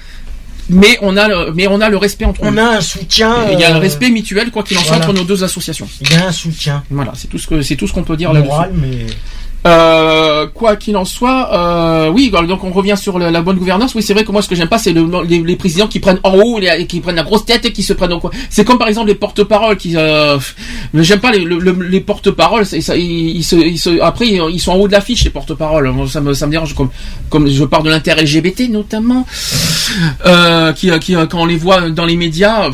Mais 0.68 0.98
on 1.02 1.16
a 1.16 1.28
le, 1.28 1.52
mais 1.52 1.66
on 1.66 1.80
a 1.80 1.88
le 1.88 1.96
respect 1.96 2.24
entre 2.24 2.42
On 2.42 2.52
nous. 2.52 2.58
a 2.58 2.76
un 2.76 2.80
soutien. 2.80 3.50
Il 3.52 3.58
y 3.58 3.64
a 3.64 3.72
un 3.72 3.76
euh, 3.76 3.80
respect 3.80 4.10
mutuel 4.10 4.50
quoi 4.50 4.62
qu'il 4.62 4.76
en 4.78 4.80
soit 4.80 4.96
voilà. 4.96 5.04
entre 5.10 5.14
nos 5.14 5.24
deux 5.24 5.42
associations. 5.44 5.88
Il 6.00 6.10
y 6.12 6.14
a 6.14 6.26
un 6.28 6.32
soutien. 6.32 6.82
Voilà, 6.90 7.12
c'est 7.14 7.28
tout 7.28 7.38
ce 7.38 7.46
que 7.46 7.62
c'est 7.62 7.76
tout 7.76 7.86
ce 7.86 7.92
qu'on 7.92 8.04
peut 8.04 8.16
dire 8.16 8.32
là-dessus. 8.32 8.48
Moral, 8.48 8.72
mais. 8.74 9.06
Euh, 9.64 10.48
quoi 10.52 10.74
qu'il 10.74 10.96
en 10.96 11.04
soit, 11.04 11.50
euh, 11.52 12.08
oui, 12.10 12.30
donc 12.30 12.64
on 12.64 12.70
revient 12.72 12.96
sur 12.96 13.18
la, 13.18 13.42
bonne 13.42 13.58
gouvernance. 13.58 13.94
Oui, 13.94 14.02
c'est 14.02 14.12
vrai 14.12 14.24
que 14.24 14.32
moi, 14.32 14.42
ce 14.42 14.48
que 14.48 14.56
j'aime 14.56 14.68
pas, 14.68 14.78
c'est 14.78 14.92
le- 14.92 15.22
les, 15.24 15.56
présidents 15.56 15.86
qui 15.86 16.00
prennent 16.00 16.18
en 16.24 16.34
haut, 16.34 16.60
qui 16.88 17.00
prennent 17.00 17.16
la 17.16 17.22
grosse 17.22 17.44
tête 17.44 17.64
et 17.64 17.72
qui 17.72 17.82
se 17.82 17.92
prennent 17.92 18.12
en 18.12 18.18
quoi. 18.20 18.30
C'est 18.50 18.64
comme 18.64 18.78
par 18.78 18.88
exemple 18.88 19.08
les 19.08 19.14
porte-paroles 19.14 19.76
qui. 19.76 19.96
Euh, 19.96 20.38
j'aime 20.94 21.20
pas 21.20 21.30
les, 21.30 21.44
le- 21.44 21.58
le- 21.60 21.84
les 21.84 22.00
porte-paroles. 22.00 22.64
après, 22.64 24.26
ils 24.26 24.60
sont 24.60 24.72
en 24.72 24.76
haut 24.76 24.88
de 24.88 24.92
l'affiche 24.92 25.24
les 25.24 25.30
porte-paroles. 25.30 25.92
Ça 26.08 26.20
me, 26.20 26.50
dérange. 26.50 26.74
Comme, 27.28 27.48
je 27.48 27.64
parle 27.64 27.84
de 27.84 27.90
l'inter-LGBT 27.90 28.68
notamment, 28.68 29.26
euh, 30.26 30.72
qui, 30.72 30.90
qui, 31.00 31.14
quand 31.14 31.34
on 31.34 31.46
les 31.46 31.56
voit 31.56 31.90
dans 31.90 32.04
les 32.04 32.16
médias. 32.16 32.68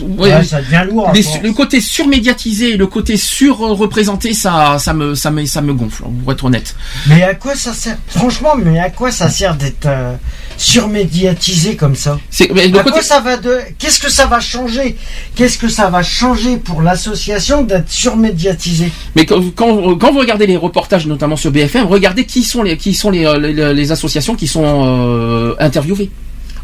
Ouais, 0.00 0.32
Ouais, 0.34 0.44
ça 0.44 0.60
devient 0.60 0.84
lourd. 0.90 1.10
les- 1.14 1.24
le 1.42 1.52
côté 1.52 1.80
surmédiatisé, 1.80 2.76
le 2.76 2.86
côté 2.86 3.16
surreprésenté, 3.16 4.32
ça, 4.34 4.76
ça 4.78 4.92
me, 4.94 5.14
ça 5.14 5.30
me, 5.30 5.44
ça 5.46 5.60
me 5.62 5.72
gonfle, 5.74 6.04
pour 6.22 6.32
être 6.32 6.44
honnête. 6.44 6.74
Mais 7.06 7.22
à 7.22 7.34
quoi 7.34 7.54
ça 7.54 7.72
sert 7.72 7.96
Franchement, 8.08 8.54
mais 8.56 8.78
à 8.78 8.90
quoi 8.90 9.10
ça 9.10 9.28
sert 9.30 9.54
d'être 9.56 9.86
euh, 9.86 10.14
surmédiatisé 10.56 11.76
comme 11.76 11.94
ça? 11.94 12.18
À 12.40 12.46
côté- 12.46 12.90
quoi 12.90 13.02
ça 13.02 13.20
va 13.20 13.36
de 13.36 13.58
Qu'est-ce 13.78 14.00
que 14.00 14.10
ça 14.10 14.26
va 14.26 14.40
changer? 14.40 14.96
Qu'est-ce 15.34 15.58
que 15.58 15.68
ça 15.68 15.88
va 15.88 16.02
changer 16.02 16.56
pour 16.56 16.82
l'association 16.82 17.62
d'être 17.62 17.90
surmédiatisé 17.90 18.90
Mais 19.16 19.24
quand, 19.26 19.40
quand, 19.54 19.96
quand 19.96 20.12
vous 20.12 20.18
regardez 20.20 20.46
les 20.46 20.56
reportages, 20.56 21.06
notamment 21.06 21.36
sur 21.36 21.50
BFM, 21.50 21.86
regardez 21.86 22.24
qui 22.26 22.42
sont 22.42 22.62
les, 22.62 22.76
qui 22.76 22.94
sont 22.94 23.10
les, 23.10 23.24
euh, 23.24 23.38
les, 23.38 23.74
les 23.74 23.92
associations 23.92 24.34
qui 24.34 24.46
sont 24.46 24.64
euh, 24.64 25.54
interviewées. 25.58 26.10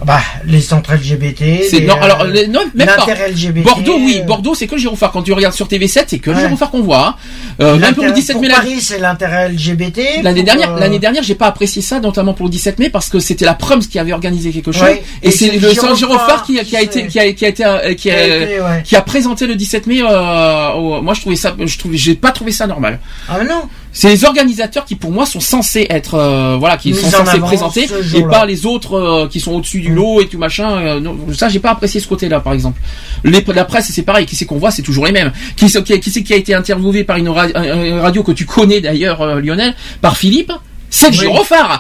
Bah, 0.05 0.21
les 0.47 0.61
centres 0.63 0.93
LGBT. 0.95 1.63
C'est- 1.69 1.81
non, 1.83 1.95
euh, 1.95 2.03
alors, 2.05 2.25
les- 2.25 2.47
non, 2.49 2.61
même 2.75 2.87
pas. 2.87 2.97
l'inter-LGBT, 3.07 3.63
Bordeaux, 3.65 3.97
oui, 3.99 4.19
euh, 4.21 4.25
Bordeaux, 4.25 4.55
c'est 4.55 4.67
que 4.67 4.75
le 4.77 4.81
gyrophare. 4.81 5.13
Quand 5.13 5.23
tu 5.23 5.33
regardes 5.35 5.55
sur 5.55 5.69
TV7, 5.69 6.05
c'est 6.09 6.19
que 6.19 6.31
le 6.31 6.37
Ouais. 6.37 6.43
gyrophare 6.43 6.71
qu'on 6.71 6.81
voit. 6.83 7.09
hein. 7.09 7.15
Euh, 7.61 7.77
même 7.77 7.95
pour 7.95 8.05
le 8.05 8.13
17 8.13 8.35
pour 8.35 8.43
mai, 8.43 8.49
Paris, 8.49 8.81
c'est 8.81 8.99
l'intérêt-LGBT. 8.99 10.23
L'année 10.23 10.41
pour, 10.41 10.45
dernière, 10.47 10.75
euh, 10.75 10.81
l'année 10.81 10.99
dernière, 10.99 11.23
j'ai 11.23 11.35
pas 11.35 11.47
apprécié 11.47 11.83
ça, 11.83 12.01
notamment 12.01 12.33
pour 12.35 12.47
le 12.47 12.51
17 12.51 12.79
mai, 12.79 12.89
parce 12.91 13.09
que 13.09 13.19
c'était 13.21 13.45
la 13.45 13.55
Prums 13.55 13.81
qui 13.81 13.99
avait 13.99 14.13
organisé 14.13 14.51
quelque 14.53 14.73
chose, 14.73 14.83
Ouais. 14.83 15.03
et, 15.23 15.29
Et 15.29 15.31
c'est 15.31 15.51
le 15.51 15.59
Gyrophare 15.71 15.91
Saint-Gyrophare 15.91 16.43
qui, 16.45 16.59
a- 16.59 16.65
qui 16.65 16.77
a 16.77 16.81
qui 16.81 16.85
été, 16.87 17.01
s'est- 17.03 17.07
qui 17.09 17.19
a, 17.21 17.33
qui 17.33 17.45
a 17.45 17.49
été, 17.49 17.65
euh, 17.65 17.79
qui 17.81 17.89
a, 17.89 17.95
Qui 17.95 18.11
a 18.11 18.37
été, 18.43 18.61
ouais. 18.61 18.83
qui 18.85 18.97
a 18.97 19.03
présenté 19.03 19.47
le 19.47 19.55
17 19.55 19.87
mai. 19.87 20.01
Euh, 20.03 20.73
au- 20.73 21.03
moi, 21.03 21.15
je 21.15 21.21
trouvais 21.21 21.37
ça, 21.37 21.55
je 21.59 21.79
trouvais, 21.79 21.97
j'ai 21.97 22.15
pas 22.15 22.31
trouvé 22.33 22.53
ça 22.53 22.67
normal. 22.67 22.99
Ah 23.29 23.45
non. 23.45 23.63
C'est 23.93 24.09
les 24.09 24.25
organisateurs 24.25 24.85
qui, 24.85 24.95
pour 24.95 25.11
moi, 25.11 25.27
sont 25.27 25.41
censés 25.41 25.87
être, 25.91 26.15
euh, 26.15 26.57
voilà, 26.59 26.77
qui 26.77 26.93
Mis 26.93 26.99
sont 26.99 27.09
en 27.09 27.11
censés 27.25 27.39
présenter, 27.41 27.89
et 28.15 28.23
pas 28.23 28.47
les 28.47 28.65
autres 28.65 28.95
euh, 28.95 29.29
qui 29.29 29.41
sont 29.41 29.53
au-dessus 29.53 29.81
du 29.81 29.93
lot 29.93 30.21
et 30.21 30.29
tout 30.29 30.39
machin. 30.39 30.71
euh, 30.79 31.01
non, 31.01 31.17
ça, 31.35 31.49
j'ai 31.49 31.59
pas 31.59 31.71
apprécié 31.73 32.01
ce 32.01 32.07
côté-là, 32.07 32.39
par 32.41 32.53
exemple. 32.53 32.81
Les, 33.25 33.45
la 33.55 33.65
presse, 33.65 33.91
c'est 33.93 34.03
pareil. 34.03 34.27
Qui 34.27 34.37
c'est 34.37 34.45
qu'on 34.45 34.59
voit, 34.59 34.71
c'est 34.71 34.83
toujours 34.83 35.07
les 35.07 35.13
mêmes. 35.13 35.33
Qui 35.57 35.69
c'est 35.69 35.83
qui, 35.83 36.23
qui, 36.23 36.33
a 36.33 36.37
été 36.37 36.55
interviewé 36.55 37.03
par 37.03 37.17
une, 37.17 37.29
ra- 37.29 37.49
une 37.49 37.99
radio 37.99 38.23
que 38.23 38.33
tu 38.33 38.47
connais 38.47 38.81
d'ailleurs, 38.81 39.23
euh, 39.23 39.41
Lionel, 39.41 39.75
par 40.01 40.17
Philippe? 40.17 40.53
C'est 40.93 41.07
le 41.11 41.17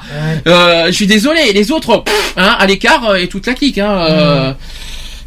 Oui. 0.02 0.40
Euh, 0.46 0.86
je 0.86 0.92
suis 0.92 1.06
désolé. 1.08 1.52
Les 1.52 1.72
autres, 1.72 1.98
pff, 1.98 2.34
hein, 2.36 2.56
à 2.58 2.66
l'écart 2.66 3.10
euh, 3.10 3.14
et 3.16 3.26
toute 3.28 3.46
la 3.46 3.54
clique. 3.54 3.78
Hein, 3.78 3.90
euh, 4.08 4.52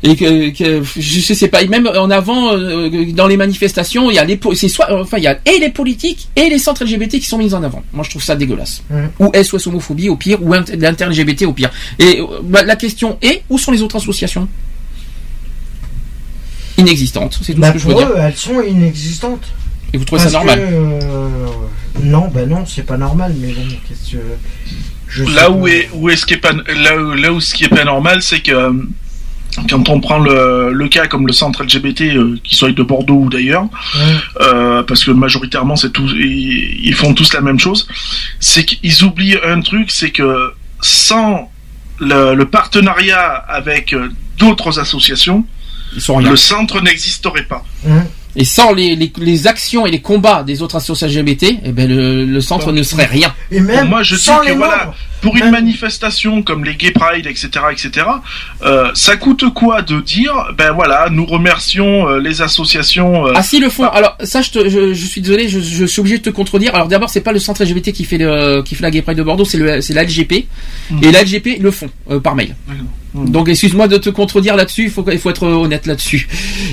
Et 0.05 0.17
que, 0.17 0.49
que- 0.49 0.84
je 0.99 1.34
sais 1.34 1.47
pas, 1.47 1.63
même 1.65 1.88
en 1.88 2.09
avant 2.11 2.53
euh, 2.57 2.89
dans 3.13 3.25
les 3.27 3.38
manifestations, 3.38 4.11
il 4.11 4.15
y 4.15 4.19
a 4.19 4.25
les, 4.25 4.38
c'est 4.53 4.67
soit, 4.67 4.88
enfin 4.99 5.17
il 5.17 5.23
y 5.23 5.27
a 5.27 5.39
et 5.45 5.59
les 5.59 5.69
politiques 5.69 6.27
et 6.35 6.49
les 6.49 6.59
centres 6.59 6.84
LGBT 6.84 7.11
qui 7.19 7.25
sont 7.25 7.38
mis 7.38 7.53
en 7.53 7.63
avant. 7.63 7.81
Moi 7.93 8.03
je 8.03 8.09
trouve 8.09 8.21
ça 8.23 8.35
dégueulasse. 8.35 8.84
Mhm. 8.89 9.09
Ou 9.19 9.31
SOS 9.41 9.67
homophobie 9.67 10.09
au 10.09 10.17
pire, 10.17 10.39
ou 10.43 10.53
int- 10.53 10.75
l'inter-LGBT 10.77 11.43
au 11.45 11.53
pire. 11.53 11.71
Et 11.99 12.19
euh, 12.19 12.25
bah, 12.43 12.63
la 12.63 12.75
question 12.75 13.17
est, 13.21 13.43
où 13.49 13.57
sont 13.57 13.71
les 13.71 13.81
autres 13.81 13.95
associations? 13.95 14.47
Inexistantes, 16.77 17.39
c'est 17.41 17.53
tout 17.53 17.61
Bah, 17.61 17.67
ce 17.69 17.73
que 17.73 17.80
je 17.80 17.85
veux 17.88 17.91
pour 17.93 18.01
dire. 18.01 18.09
eux, 18.09 18.15
elles 18.19 18.35
sont 18.35 18.61
inexistantes. 18.61 19.45
Et 19.93 19.97
vous 19.97 20.05
trouvez 20.05 20.21
ça 20.21 20.31
normal? 20.31 20.59
que, 20.59 20.73
euh, 20.73 21.30
Non, 22.03 22.27
ben 22.34 22.49
non, 22.49 22.65
c'est 22.65 22.85
pas 22.85 22.97
normal, 22.97 23.35
mais 23.39 23.53
bon, 23.53 23.61
qu'est-ce 23.88 24.11
que. 24.17 24.21
Je 25.07 25.23
sais 25.23 25.31
là 25.31 25.43
pas. 25.45 25.51
où 25.51 25.67
est 25.67 25.88
où 25.93 26.09
est 26.09 26.15
ce 26.15 26.25
qui 26.25 26.34
est 26.34 26.38
pas 26.38 26.51
là 26.53 26.97
où, 26.97 27.11
là 27.13 27.31
où 27.31 27.39
ce 27.39 27.53
qui 27.53 27.65
est 27.65 27.69
pas 27.69 27.84
normal 27.84 28.23
c'est 28.23 28.39
que 28.41 28.51
euh, 28.51 28.73
quand 29.69 29.89
on 29.89 29.99
prend 29.99 30.19
le, 30.19 30.71
le 30.73 30.88
cas 30.88 31.07
comme 31.07 31.27
le 31.27 31.34
centre 31.34 31.63
LGBT 31.63 32.01
euh, 32.01 32.38
qui 32.43 32.55
soit 32.55 32.71
de 32.71 32.84
Bordeaux 32.84 33.15
ou 33.25 33.30
d'ailleurs 33.30 33.65
euh, 34.41 34.84
parce 34.84 35.03
que 35.03 35.11
majoritairement 35.11 35.75
c'est 35.75 35.91
tout 35.91 36.07
ils, 36.15 36.80
ils 36.85 36.93
font 36.95 37.13
tous 37.13 37.34
la 37.34 37.41
même 37.41 37.59
chose 37.59 37.88
c'est 38.39 38.65
qu'ils 38.65 39.03
oublient 39.03 39.38
un 39.45 39.61
truc 39.61 39.91
c'est 39.91 40.11
que 40.11 40.53
sans 40.81 41.51
le, 41.99 42.34
le 42.35 42.45
partenariat 42.45 43.25
avec 43.47 43.93
euh, 43.93 44.09
d'autres 44.38 44.80
associations 44.80 45.45
Ils 45.95 46.01
sont 46.01 46.15
rien. 46.15 46.30
le 46.31 46.35
centre 46.35 46.81
n'existerait 46.81 47.43
pas 47.43 47.63
Et 48.35 48.45
sans 48.45 48.73
les, 48.73 48.95
les, 48.95 49.11
les 49.18 49.45
actions 49.47 49.85
et 49.85 49.91
les 49.91 50.01
combats 50.01 50.41
des 50.43 50.61
autres 50.64 50.76
associations 50.76 51.22
LGBT, 51.22 51.55
eh 51.65 51.72
ben 51.72 51.88
le, 51.88 52.26
le 52.26 52.41
centre 52.41 52.72
ne 52.72 52.81
serait 52.81 53.05
rien. 53.05 53.31
Et 53.51 53.60
même 53.60 53.81
Pour 53.81 53.89
moi, 53.89 54.03
je 54.03 54.15
dis 54.15 54.22
sans 54.22 54.39
que 54.39 54.51
voilà, 54.53 54.85
membres. 54.85 54.95
pour 55.22 55.38
une 55.38 55.51
manifestation 55.51 56.41
comme 56.41 56.64
les 56.65 56.73
Gay 56.76 56.89
Pride, 56.91 57.27
etc., 57.27 57.49
etc., 57.72 58.07
euh, 58.64 58.89
ça 58.95 59.18
coûte 59.18 59.45
quoi 59.53 59.84
de 59.84 60.01
dire, 60.01 60.34
ben 60.57 60.72
voilà, 60.72 61.10
nous 61.11 61.27
remercions 61.27 62.07
euh, 62.10 62.19
les 62.19 62.41
associations. 62.41 63.27
euh, 63.27 63.34
Ah 63.35 63.43
si 63.43 63.60
le 63.60 63.69
font. 63.69 63.84
Alors 63.85 64.18
ça, 64.23 64.41
je, 64.41 64.49
te, 64.49 64.68
je, 64.68 64.93
je 64.95 65.05
suis 65.05 65.22
désolé, 65.22 65.47
je, 65.47 65.60
je 65.60 65.85
suis 65.85 65.99
obligé 65.99 66.18
de 66.18 66.23
te 66.23 66.31
contredire. 66.31 66.73
Alors 66.73 66.88
d'abord, 66.88 67.10
c'est 67.11 67.22
pas 67.22 67.34
le 67.34 67.39
centre 67.39 67.64
LGBT 67.64 67.91
qui 67.91 68.03
fait 68.03 68.18
le, 68.18 68.64
qui 68.64 68.73
fait 68.73 68.81
la 68.84 68.89
Gay 68.89 69.03
Pride 69.03 69.18
de 69.19 69.23
Bordeaux, 69.23 69.45
c'est 69.45 69.60
le, 69.60 69.80
c'est 69.81 69.93
la 69.93 70.03
LGP. 70.05 70.31
Et 71.03 71.11
la 71.11 71.22
LGP 71.23 71.60
le 71.60 71.69
font 71.69 71.89
euh, 72.10 72.19
par 72.19 72.34
mail. 72.35 72.55
Donc 73.14 73.48
excuse-moi 73.49 73.88
de 73.88 73.98
te 73.98 74.10
contredire 74.10 74.56
là-dessus. 74.56 74.85
Il 74.85 74.90
faut, 74.90 75.06
il 75.11 75.19
faut 75.19 75.30
être 75.30 75.44
honnête 75.44 75.85
là-dessus. 75.85 76.27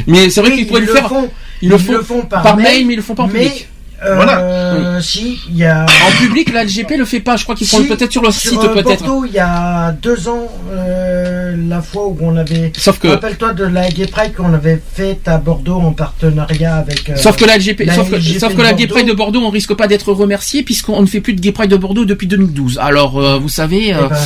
Mais 0.07 0.31
c'est 0.31 0.41
vrai 0.41 0.51
Oui, 0.51 0.57
qu'ils 0.59 0.67
pourraient 0.67 0.81
le 0.81 0.87
faire. 0.87 1.09
font. 1.09 1.31
Ils 1.63 1.69
le 1.69 1.77
font, 1.79 1.93
le 1.93 2.03
font 2.03 2.23
par 2.23 2.43
par 2.43 2.57
mail, 2.57 2.65
mail, 2.67 2.87
mais 2.87 2.93
ils 2.95 2.97
le 2.97 3.03
font 3.03 3.15
pas 3.15 3.25
en 3.25 3.27
mais, 3.29 3.45
public. 3.45 3.69
Euh, 4.05 4.15
Voilà. 4.15 5.01
Si, 5.03 5.39
il 5.51 5.57
y 5.59 5.65
a. 5.65 5.85
En 5.85 6.11
public, 6.25 6.53
la 6.53 6.65
LGP 6.65 6.97
le 6.97 7.05
fait 7.05 7.21
pas. 7.21 7.37
Je 7.37 7.45
crois 7.45 7.55
qu'ils 7.55 7.67
font 7.67 7.79
Si, 7.79 7.85
peut-être 7.89 8.13
sur 8.13 8.23
leur 8.23 8.33
sur, 8.33 8.51
site, 8.53 8.61
euh, 8.65 8.75
peut-être. 8.83 9.05
Il 9.27 9.33
y 9.33 9.39
a 9.39 9.93
deux 9.93 10.29
ans, 10.29 10.49
euh, 10.73 11.55
la 11.69 11.83
fois 11.83 12.07
où 12.07 12.17
on 12.21 12.37
avait. 12.37 12.73
Sauf 12.77 12.99
que- 12.99 13.09
Rappelle-toi 13.09 13.53
de 13.55 13.65
la 13.65 13.89
Gay 13.91 14.07
Pride 14.07 14.35
qu'on 14.35 14.53
avait 14.55 14.81
faite 14.95 15.27
à 15.29 15.39
Bordeaux 15.39 15.77
en 15.81 15.93
partenariat 15.93 16.77
avec. 16.77 17.09
euh, 17.11 17.17
Sauf 17.17 17.37
que 17.37 17.45
la 17.45 17.57
LGP, 17.57 17.85
la 17.87 17.95
sauf 17.95 18.11
que, 18.11 18.17
LGP 18.17 18.39
sauf 18.41 18.53
que 18.53 18.59
de 18.59 18.63
la 18.63 18.73
Gay 18.73 18.87
Bordeaux. 18.87 18.95
Pride 18.95 19.09
de 19.09 19.13
Bordeaux, 19.17 19.41
on 19.41 19.51
risque 19.51 19.75
pas 19.75 19.87
d'être 19.87 20.13
remercié 20.13 20.63
puisqu'on 20.63 21.01
ne 21.03 21.07
fait 21.07 21.21
plus 21.21 21.35
de 21.35 21.41
Gay 21.41 21.53
Pride 21.53 21.71
de 21.71 21.77
Bordeaux 21.77 22.05
depuis 22.05 22.27
2012. 22.27 22.79
Alors, 22.81 23.19
euh, 23.19 23.39
vous 23.39 23.49
savez, 23.49 23.93
euh, 23.93 23.99
Eh 24.07 24.09
ben, 24.09 24.17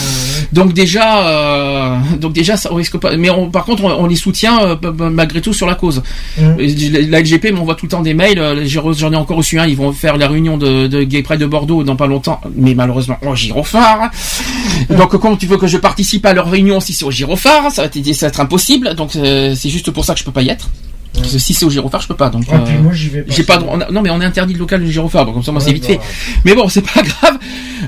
donc 0.53 0.73
déjà, 0.73 1.27
euh, 1.29 1.97
donc 2.21 2.33
déjà, 2.33 2.57
ça 2.57 2.71
on 2.73 2.77
risque 2.77 2.97
pas. 2.99 3.17
Mais 3.17 3.31
on- 3.31 3.51
par 3.51 3.65
contre, 3.65 3.85
on, 3.85 3.91
on 3.93 4.07
les 4.07 4.17
soutient 4.17 4.61
euh, 4.65 4.77
malgré 5.11 5.41
tout 5.41 5.53
sur 5.53 5.67
la 5.67 5.75
cause. 5.75 6.03
Mm. 6.39 6.43
Et 6.61 6.75
La 7.09 7.21
LGP 7.21 7.53
m'envoie 7.53 7.75
tout 7.75 7.87
le 7.87 7.91
temps 7.91 8.03
des 8.03 8.15
mails. 8.15 8.63
J'en 8.67 9.13
ai 9.13 9.17
encore 9.17 9.37
reçu 9.39 9.59
un. 9.59 9.64
Ils 9.67 9.77
vont 9.77 9.93
faire 9.93 10.17
la 10.17 10.29
réunion 10.29 10.57
de, 10.59 10.87
de 10.87 11.03
Gay 11.03 11.23
Pride 11.23 11.41
de 11.41 11.47
Bordeaux 11.47 11.83
dans 11.85 11.97
pas 11.97 12.07
longtemps. 12.07 12.41
Mais 12.57 12.75
malheureusement, 12.75 13.19
au 13.27 13.35
Girophare. 13.35 14.11
Donc, 14.91 15.11
comment 15.19 15.37
tu 15.37 15.47
veux 15.47 15.57
que 15.59 15.67
je 15.67 15.79
participe 15.79 16.25
à 16.27 16.33
leur 16.33 16.51
réunion 16.51 16.81
si 16.81 16.93
c'est 16.93 17.05
au 17.05 17.11
Girophare 17.11 17.71
Ça 17.71 17.83
va 17.83 17.87
être, 17.93 18.15
ça 18.15 18.27
va 18.27 18.29
être 18.29 18.41
impossible. 18.41 18.95
Donc, 18.95 19.17
euh, 19.17 19.55
c'est 19.55 19.69
juste 19.71 19.91
pour 19.91 20.05
ça 20.05 20.15
que 20.15 20.21
je 20.21 20.25
peux 20.25 20.33
pas 20.33 20.43
y 20.43 20.49
être. 20.49 20.69
Parce 21.15 21.33
que 21.33 21.39
si 21.39 21.55
c'est 21.55 21.65
au 21.65 21.71
Girophare, 21.71 22.01
je 22.01 22.09
peux 22.09 22.17
pas. 22.17 22.29
Donc, 22.29 22.43
Ah, 22.51 22.59
puis 22.59 22.75
euh, 22.75 22.83
moi, 22.83 22.93
j'y 22.93 23.09
vais 23.09 23.23
pas. 23.23 23.33
j'ai 23.33 23.45
pas 23.45 23.59
droit- 23.59 23.75
on 23.77 23.81
a- 23.81 23.91
non 23.93 24.03
mais 24.03 24.11
on 24.11 24.21
est 24.21 24.25
interdit 24.25 24.53
de 24.55 24.59
local 24.59 24.83
du 24.83 24.91
gyrophare, 24.91 25.25
donc 25.25 25.35
comme 25.35 25.45
ça 25.45 25.53
moi 25.53 25.61
Ouais, 25.61 25.69
c'est 25.69 25.73
vite 25.73 25.85
bah, 25.87 25.95
fait. 25.95 26.01
Mais 26.45 26.55
bon, 26.57 26.69
c'est 26.69 26.81
pas 26.83 27.03
grave. 27.03 27.39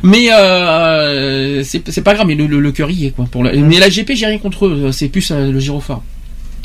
Mais 0.04 0.28
euh, 0.32 1.64
c'est 1.64 2.02
pas 2.04 2.14
grave, 2.14 2.26
mais 2.28 2.36
le, 2.36 2.46
le, 2.46 2.60
le 2.60 2.70
cœur 2.72 2.88
y 2.90 3.06
est 3.06 3.10
quoi. 3.10 3.24
Pour 3.30 3.42
le- 3.42 3.52
Mais 3.56 3.78
la 3.80 3.88
GP, 3.88 4.12
j'ai 4.14 4.26
rien 4.26 4.38
contre 4.38 4.66
eux, 4.66 4.90
c'est 4.92 5.08
plus 5.08 5.28
euh, 5.32 5.50
le 5.50 5.58
gyrophare. 5.58 6.02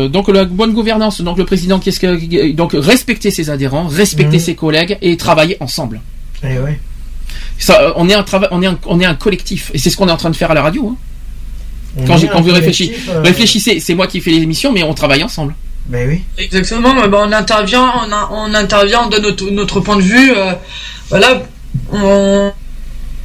donc 0.09 0.29
la 0.29 0.45
bonne 0.45 0.73
gouvernance, 0.73 1.21
donc 1.21 1.39
le 1.39 1.45
président, 1.45 1.79
qu'est-ce 1.79 2.01
que 2.01 2.53
donc 2.53 2.73
respecter 2.75 3.31
ses 3.31 3.51
adhérents, 3.51 3.87
respecter 3.89 4.37
Mhm. 4.39 4.43
ses 4.43 4.55
collègues 4.55 4.99
et 5.03 5.17
travailler 5.17 5.57
ensemble. 5.61 6.01
eh 6.43 6.59
ouais. 6.59 6.79
Ça, 7.59 7.81
euh, 7.81 7.93
on 7.97 8.09
est 8.09 8.15
un 8.15 8.23
travail, 8.23 8.49
on 8.53 8.63
est 8.63 8.67
un, 8.67 8.79
on 8.87 9.01
est 9.01 9.05
un 9.07 9.15
collectif 9.15 9.71
et 9.75 9.79
c'est 9.79 9.91
ce 9.91 9.97
qu'on 9.97 10.09
est 10.09 10.13
en 10.13 10.17
train 10.17 10.31
de 10.31 10.37
faire 10.37 10.51
à 10.51 10.55
la 10.55 10.63
radio. 10.63 10.89
hein. 10.93 10.97
On 11.97 12.05
Quand, 12.07 12.41
vous 12.41 12.53
réfléchissez, 12.53 12.97
euh, 13.09 13.21
réfléchissez, 13.23 13.79
c'est 13.79 13.95
moi 13.95 14.09
qui 14.09 14.21
fais 14.21 14.31
les 14.33 14.43
émissions, 14.43 14.73
mais 14.73 14.83
on 14.83 14.95
travaille 14.95 15.23
ensemble. 15.23 15.55
Ben 15.87 16.09
oui. 16.09 16.23
Exactement, 16.39 16.93
ben, 16.95 17.09
on 17.15 17.31
intervient, 17.33 17.93
on, 18.05 18.13
a- 18.13 18.31
on 18.33 18.53
intervient, 18.55 19.03
on 19.05 19.09
donne 19.09 19.23
notre, 19.23 19.49
notre 19.51 19.81
point 19.81 19.97
de 19.97 20.03
vue. 20.03 20.33
euh, 20.37 20.53
voilà, 21.11 21.43
on 21.93 22.53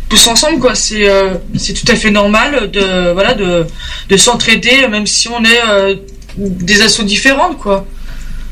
tous 0.10 0.28
ensemble 0.28 0.60
quoi. 0.60 0.76
C'est 0.76 1.08
euh, 1.08 1.36
c'est 1.58 1.74
tout 1.74 1.90
à 1.92 1.96
fait 1.96 2.12
normal 2.12 2.70
de 2.72 3.12
voilà 3.14 3.34
de, 3.34 3.66
de 4.10 4.18
s'entraider, 4.18 4.88
même 4.90 5.06
si 5.08 5.28
on 5.30 5.44
est 5.44 5.62
euh, 5.70 5.96
des 6.38 6.82
assos 6.82 7.04
différentes 7.04 7.58
quoi. 7.58 7.86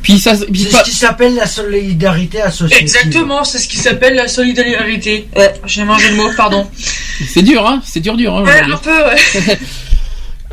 Puis 0.03 0.19
ça, 0.19 0.35
puis 0.35 0.61
C'est 0.61 0.69
pas- 0.69 0.79
ce 0.85 0.89
qui 0.89 0.95
s'appelle 0.95 1.35
la 1.35 1.47
solidarité 1.47 2.39
associative. 2.41 2.81
Exactement, 2.81 3.43
c'est 3.43 3.57
ce 3.57 3.67
qui 3.67 3.77
s'appelle 3.77 4.15
la 4.15 4.27
solidarité. 4.29 5.27
Ouais, 5.35 5.53
j'ai 5.65 5.83
mangé 5.83 6.09
le 6.11 6.15
mot, 6.15 6.29
pardon. 6.37 6.65
c'est 7.27 7.41
dur, 7.41 7.67
hein, 7.67 7.81
c'est 7.83 7.99
dur, 7.99 8.15
dur. 8.15 8.37
Hein, 8.37 8.43
Ouais, 8.43 8.61
un 8.61 8.77
peu. 8.77 8.91
Ouais. 8.91 9.59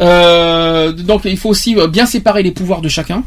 Euh, 0.00 0.90
donc 0.90 1.22
il 1.24 1.38
faut 1.38 1.50
aussi 1.50 1.76
bien 1.88 2.04
séparer 2.04 2.42
les 2.42 2.50
pouvoirs 2.50 2.80
de 2.80 2.88
chacun. 2.88 3.22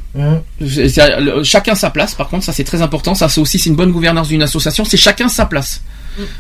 Chacun 1.43 1.75
sa 1.75 1.89
place. 1.91 2.14
Par 2.14 2.27
contre, 2.27 2.43
ça 2.43 2.51
c'est 2.51 2.65
très 2.65 2.81
important. 2.81 3.15
Ça 3.15 3.30
c'est 3.30 3.39
aussi 3.39 3.57
c'est 3.57 3.69
une 3.69 3.77
bonne 3.77 3.91
gouvernance 3.91 4.27
d'une 4.27 4.43
association. 4.43 4.83
C'est 4.83 4.97
chacun 4.97 5.30
sa 5.30 5.45
place. 5.45 5.81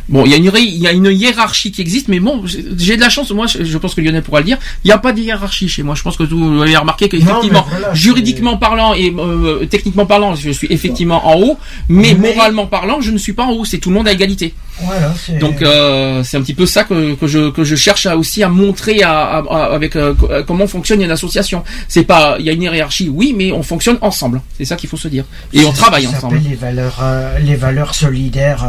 Bon, 0.09 0.25
il 0.25 0.31
y 0.31 0.33
a 0.33 0.37
une 0.37 0.51
il 0.57 0.77
y 0.81 0.87
a 0.87 0.91
une 0.91 1.05
hiérarchie 1.11 1.71
qui 1.71 1.81
existe, 1.81 2.07
mais 2.07 2.19
bon, 2.19 2.43
j'ai 2.45 2.95
de 2.95 3.01
la 3.01 3.09
chance. 3.09 3.31
Moi, 3.31 3.45
je 3.47 3.77
pense 3.77 3.93
que 3.95 4.01
Lionel 4.01 4.23
pourra 4.23 4.39
le 4.39 4.45
dire. 4.45 4.57
Il 4.83 4.87
n'y 4.87 4.91
a 4.93 4.97
pas 4.97 5.13
de 5.13 5.19
hiérarchie 5.21 5.69
chez 5.69 5.83
moi. 5.83 5.95
Je 5.95 6.03
pense 6.03 6.17
que 6.17 6.23
vous 6.23 6.61
avez 6.61 6.75
remarqué 6.77 7.09
qu'effectivement, 7.09 7.65
voilà, 7.69 7.93
juridiquement 7.93 8.57
parlant 8.57 8.93
et 8.93 9.13
euh, 9.17 9.65
techniquement 9.69 10.05
parlant, 10.05 10.35
je 10.35 10.49
suis 10.51 10.67
effectivement 10.71 11.27
en 11.27 11.39
haut, 11.39 11.57
mais, 11.89 12.13
Mais- 12.13 12.29
moralement 12.33 12.65
parlant, 12.67 13.01
je 13.01 13.11
ne 13.11 13.17
suis 13.17 13.33
pas 13.33 13.43
en 13.45 13.51
haut. 13.51 13.65
C'est 13.65 13.77
tout 13.77 13.89
le 13.89 13.95
monde 13.95 14.07
à 14.07 14.11
égalité. 14.11 14.53
Voilà. 14.79 15.13
Donc 15.39 15.61
euh, 15.63 16.23
c'est 16.23 16.37
un 16.37 16.41
petit 16.41 16.53
peu 16.53 16.65
ça 16.67 16.83
que, 16.83 17.15
que 17.15 17.25
je 17.25 17.49
que 17.49 17.63
je 17.63 17.75
cherche 17.75 18.05
à, 18.05 18.15
aussi 18.15 18.43
à 18.43 18.49
montrer 18.49 19.01
à, 19.01 19.11
à- 19.21 19.37
à- 19.39 19.73
avec 19.73 19.95
euh, 19.95 20.13
co- 20.13 20.29
comment 20.45 20.67
fonctionne 20.67 21.01
une 21.01 21.09
association. 21.11 21.63
C'est 21.87 22.03
pas 22.03 22.35
il 22.39 22.45
y 22.45 22.49
a 22.49 22.53
une 22.53 22.61
hiérarchie, 22.61 23.09
oui, 23.09 23.33
mais 23.35 23.51
on 23.51 23.63
fonctionne 23.63 23.97
ensemble. 24.01 24.41
C'est 24.57 24.65
ça 24.65 24.75
qu'il 24.75 24.87
faut 24.89 24.97
se 24.97 25.07
dire. 25.07 25.25
Et 25.53 25.65
on 25.65 25.71
travaille 25.71 26.05
ensemble. 26.07 26.39
Les 26.47 26.55
valeurs, 26.55 27.01
les 27.43 27.55
valeurs 27.55 27.95
solidaires. 27.95 28.65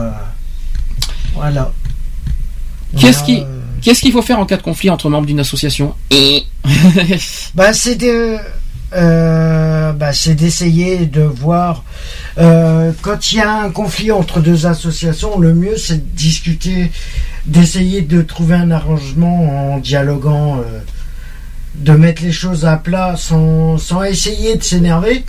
Voilà. 1.39 1.73
Qu'est-ce 2.99 3.23
qui 3.23 3.41
euh, 3.41 3.60
qu'est-ce 3.83 4.00
qu'il 4.00 4.12
faut 4.12 4.23
faire 4.23 4.39
en 4.39 4.47
cas 4.47 4.57
de 4.57 4.62
conflit 4.62 4.91
entre 4.91 5.08
membres 5.08 5.26
d'une 5.26 5.41
association 5.41 5.94
Bah, 7.55 7.73
c'est 7.73 7.97
de, 7.97 8.39
euh, 8.94 9.92
bah, 9.92 10.15
c'est 10.15 10.34
d'essayer 10.34 11.05
de 11.05 11.20
voir 11.20 11.84
euh, 12.39 12.92
quand 13.02 13.33
il 13.33 13.36
y 13.36 13.41
a 13.41 13.62
un 13.62 13.70
conflit 13.70 14.10
entre 14.10 14.41
deux 14.41 14.65
associations, 14.65 15.39
le 15.39 15.52
mieux 15.52 15.76
c'est 15.76 15.99
de 15.99 16.17
discuter, 16.17 16.91
d'essayer 17.44 18.00
de 18.00 18.23
trouver 18.23 18.55
un 18.55 18.70
arrangement 18.70 19.75
en 19.75 19.78
dialoguant, 19.78 20.58
euh, 20.58 20.81
de 21.75 21.92
mettre 21.92 22.23
les 22.23 22.33
choses 22.33 22.65
à 22.65 22.76
plat 22.78 23.15
sans, 23.17 23.76
sans 23.76 24.02
essayer 24.05 24.57
de 24.57 24.62
s'énerver. 24.62 25.25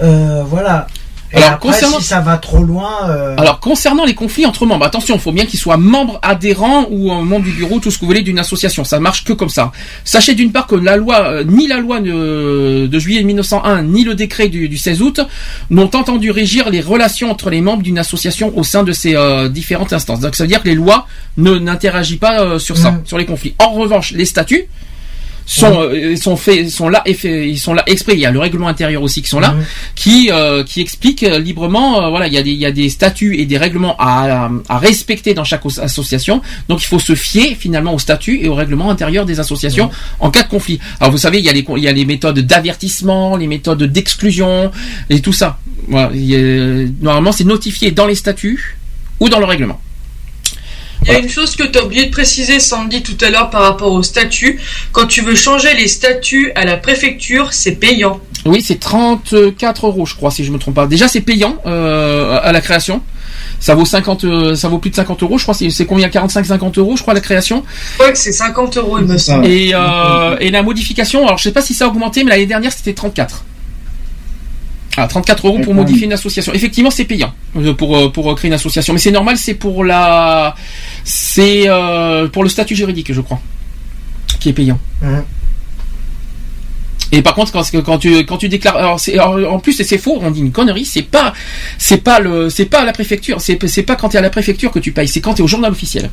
Voilà. 0.00 0.88
Et 1.32 1.36
Alors, 1.36 1.50
après, 1.50 1.68
concernant- 1.68 1.98
si 2.00 2.06
ça 2.06 2.20
va 2.20 2.38
trop 2.38 2.62
loin, 2.64 3.10
euh, 3.10 3.34
Alors 3.36 3.60
concernant 3.60 4.04
les 4.06 4.14
conflits 4.14 4.46
entre 4.46 4.64
membres, 4.64 4.86
attention, 4.86 5.14
il 5.16 5.20
faut 5.20 5.32
bien 5.32 5.44
qu'ils 5.44 5.60
soient 5.60 5.76
membres 5.76 6.18
adhérents 6.22 6.86
ou 6.90 7.12
euh, 7.12 7.20
membres 7.22 7.44
du 7.44 7.50
bureau, 7.52 7.80
tout 7.80 7.90
ce 7.90 7.96
que 7.96 8.00
vous 8.02 8.06
voulez 8.06 8.22
d'une 8.22 8.38
association. 8.38 8.82
Ça 8.84 8.98
marche 8.98 9.24
que 9.24 9.34
comme 9.34 9.50
ça. 9.50 9.70
Sachez 10.04 10.34
d'une 10.34 10.52
part 10.52 10.66
que 10.66 10.74
la 10.74 10.96
loi, 10.96 11.26
euh, 11.26 11.44
ni 11.44 11.66
la 11.66 11.78
loi 11.78 12.00
de, 12.00 12.86
de 12.86 12.98
juillet 12.98 13.22
1901, 13.24 13.82
ni 13.82 14.04
le 14.04 14.14
décret 14.14 14.48
du, 14.48 14.68
du 14.70 14.78
16 14.78 15.02
août 15.02 15.20
n'ont 15.68 15.90
entendu 15.94 16.30
régir 16.30 16.70
les 16.70 16.80
relations 16.80 17.30
entre 17.30 17.50
les 17.50 17.60
membres 17.60 17.82
d'une 17.82 17.98
association 17.98 18.56
au 18.56 18.64
sein 18.64 18.82
de 18.82 18.92
ces 18.92 19.14
différentes 19.50 19.92
instances. 19.92 20.20
Donc 20.20 20.34
ça 20.34 20.44
veut 20.44 20.48
dire 20.48 20.62
que 20.62 20.68
les 20.68 20.74
lois 20.74 21.06
ne 21.36 21.58
n'interagissent 21.58 22.18
pas 22.18 22.58
sur 22.58 22.76
ça, 22.78 22.98
sur 23.04 23.18
les 23.18 23.26
conflits. 23.26 23.54
En 23.58 23.70
revanche, 23.72 24.12
les 24.12 24.24
statuts 24.24 24.66
sont 25.50 25.80
euh, 25.80 26.14
sont 26.16 26.36
faits 26.36 26.68
sont 26.68 26.88
là 26.90 27.00
effet- 27.06 27.48
ils 27.48 27.58
sont 27.58 27.72
là 27.72 27.82
exprès. 27.86 28.12
Il 28.14 28.20
y 28.20 28.26
a 28.26 28.30
le 28.30 28.38
règlement 28.38 28.68
intérieur 28.68 29.02
aussi 29.02 29.22
qui 29.22 29.28
sont 29.30 29.40
là 29.40 29.52
Mhm. 29.52 29.64
qui 29.94 30.30
euh, 30.30 30.62
qui 30.62 30.80
explique 30.82 31.22
euh, 31.22 31.38
librement 31.38 32.02
euh, 32.04 32.10
voilà 32.10 32.26
il 32.26 32.34
y 32.34 32.38
a 32.38 32.42
des 32.42 32.50
il 32.50 32.58
y 32.58 32.66
a 32.66 32.70
des 32.70 32.90
statuts 32.90 33.34
et 33.40 33.46
des 33.46 33.56
règlements 33.56 33.96
à, 33.98 34.50
à 34.68 34.78
respecter 34.78 35.32
dans 35.32 35.44
chaque 35.44 35.62
association. 35.80 36.42
Donc 36.68 36.82
il 36.82 36.86
faut 36.86 36.98
se 36.98 37.14
fier 37.14 37.56
finalement 37.58 37.94
aux 37.94 37.98
statuts 37.98 38.40
et 38.44 38.48
au 38.48 38.54
règlement 38.54 38.90
intérieur 38.90 39.24
des 39.24 39.40
associations 39.40 39.90
en 40.20 40.30
cas 40.30 40.42
de 40.42 40.48
conflit. 40.48 40.78
Alors 41.00 41.10
vous 41.12 41.18
savez 41.18 41.38
il 41.38 41.44
y 41.44 41.48
a 41.48 41.52
les 41.52 41.64
il 41.76 41.82
y 41.82 41.88
a 41.88 41.92
les 41.92 42.04
méthodes 42.04 42.40
d'avertissement 42.40 43.36
les 43.36 43.46
méthodes 43.46 43.82
d'exclusion 43.84 44.70
et 45.08 45.20
tout 45.20 45.32
ça. 45.32 45.58
Voilà 45.88 46.10
a- 46.14 46.86
normalement 47.00 47.32
c'est 47.32 47.44
notifié 47.44 47.90
dans 47.90 48.06
les 48.06 48.14
statuts 48.16 48.76
ou 49.20 49.28
dans 49.30 49.38
le 49.38 49.46
règlement 49.46 49.80
Il 51.02 51.12
y 51.12 51.14
a 51.14 51.18
une 51.18 51.28
chose 51.28 51.56
que 51.56 51.62
tu 51.62 51.78
as 51.78 51.84
oublié 51.84 52.06
de 52.06 52.10
préciser, 52.10 52.60
Sandy, 52.60 53.02
tout 53.02 53.16
à 53.24 53.30
l'heure 53.30 53.50
par 53.50 53.62
rapport 53.62 53.92
au 53.92 54.02
statut. 54.02 54.60
Quand 54.92 55.06
tu 55.06 55.22
veux 55.22 55.34
changer 55.34 55.74
les 55.74 55.88
statuts 55.88 56.52
à 56.54 56.64
la 56.64 56.76
préfecture, 56.76 57.52
c'est 57.52 57.72
payant. 57.72 58.20
Oui, 58.44 58.62
c'est 58.62 58.78
34 58.78 59.86
euros, 59.86 60.06
je 60.06 60.14
crois, 60.14 60.30
si 60.30 60.44
je 60.44 60.52
me 60.52 60.58
trompe 60.58 60.74
pas. 60.74 60.86
Déjà, 60.86 61.08
c'est 61.08 61.20
payant 61.20 61.56
euh, 61.66 62.38
à 62.42 62.52
la 62.52 62.60
création. 62.60 63.02
Ça 63.60 63.74
vaut 63.74 63.84
50, 63.84 64.24
euh, 64.24 64.54
ça 64.54 64.68
vaut 64.68 64.78
plus 64.78 64.90
de 64.90 64.96
50 64.96 65.22
euros, 65.22 65.38
je 65.38 65.42
crois. 65.42 65.54
C'est 65.54 65.70
c'est 65.70 65.86
combien? 65.86 66.08
45-50 66.08 66.78
euros, 66.78 66.96
je 66.96 67.02
crois, 67.02 67.14
la 67.14 67.20
création. 67.20 67.64
Je 67.92 67.94
crois 67.98 68.12
que 68.12 68.18
c'est 68.18 68.32
50 68.32 68.76
euros, 68.76 68.98
il 68.98 69.06
me 69.06 69.18
semble. 69.18 69.46
Et, 69.46 69.72
euh, 69.74 70.36
et 70.40 70.50
la 70.50 70.62
modification, 70.62 71.26
alors 71.26 71.38
je 71.38 71.44
sais 71.44 71.52
pas 71.52 71.62
si 71.62 71.74
ça 71.74 71.86
a 71.86 71.88
augmenté, 71.88 72.22
mais 72.24 72.30
l'année 72.30 72.46
dernière 72.46 72.72
c'était 72.72 72.94
34. 72.94 73.44
Ah, 75.00 75.06
34 75.06 75.46
euros 75.46 75.60
pour 75.60 75.74
modifier 75.74 76.06
une 76.06 76.12
association. 76.12 76.52
Effectivement, 76.52 76.90
c'est 76.90 77.04
payant 77.04 77.32
euh, 77.54 77.72
pour 77.72 77.96
euh, 77.96 78.08
pour 78.08 78.28
euh, 78.28 78.34
créer 78.34 78.48
une 78.48 78.54
association, 78.54 78.92
mais 78.92 78.98
c'est 78.98 79.12
normal, 79.12 79.36
c'est 79.36 79.54
pour 79.54 79.84
la, 79.84 80.56
c'est 81.04 81.68
euh, 81.68 82.26
pour 82.26 82.42
le 82.42 82.48
statut 82.48 82.74
juridique, 82.74 83.12
je 83.12 83.20
crois, 83.20 83.40
qui 84.40 84.48
est 84.48 84.52
payant. 84.52 84.80
Mhm. 85.00 85.22
Et 87.12 87.22
par 87.22 87.36
contre, 87.36 87.52
quand, 87.52 87.62
quand 87.84 87.98
tu 87.98 88.26
quand 88.26 88.38
tu 88.38 88.48
déclares, 88.48 88.76
alors, 88.76 89.00
en 89.52 89.60
plus 89.60 89.72
c'est 89.72 89.98
faux, 89.98 90.18
on 90.20 90.32
dit 90.32 90.40
une 90.40 90.50
connerie, 90.50 90.84
c'est 90.84 91.02
pas 91.02 91.32
c'est 91.78 92.02
pas 92.02 92.18
le 92.18 92.50
c'est 92.50 92.64
pas 92.66 92.80
à 92.80 92.84
la 92.84 92.92
préfecture, 92.92 93.40
c'est 93.40 93.64
c'est 93.68 93.84
pas 93.84 93.94
quand 93.94 94.08
tu 94.08 94.16
es 94.16 94.18
à 94.18 94.22
la 94.22 94.30
préfecture 94.30 94.72
que 94.72 94.80
tu 94.80 94.90
payes, 94.90 95.06
c'est 95.06 95.20
quand 95.20 95.34
tu 95.34 95.42
es 95.42 95.44
au 95.44 95.48
journal 95.48 95.70
officiel. 95.70 96.10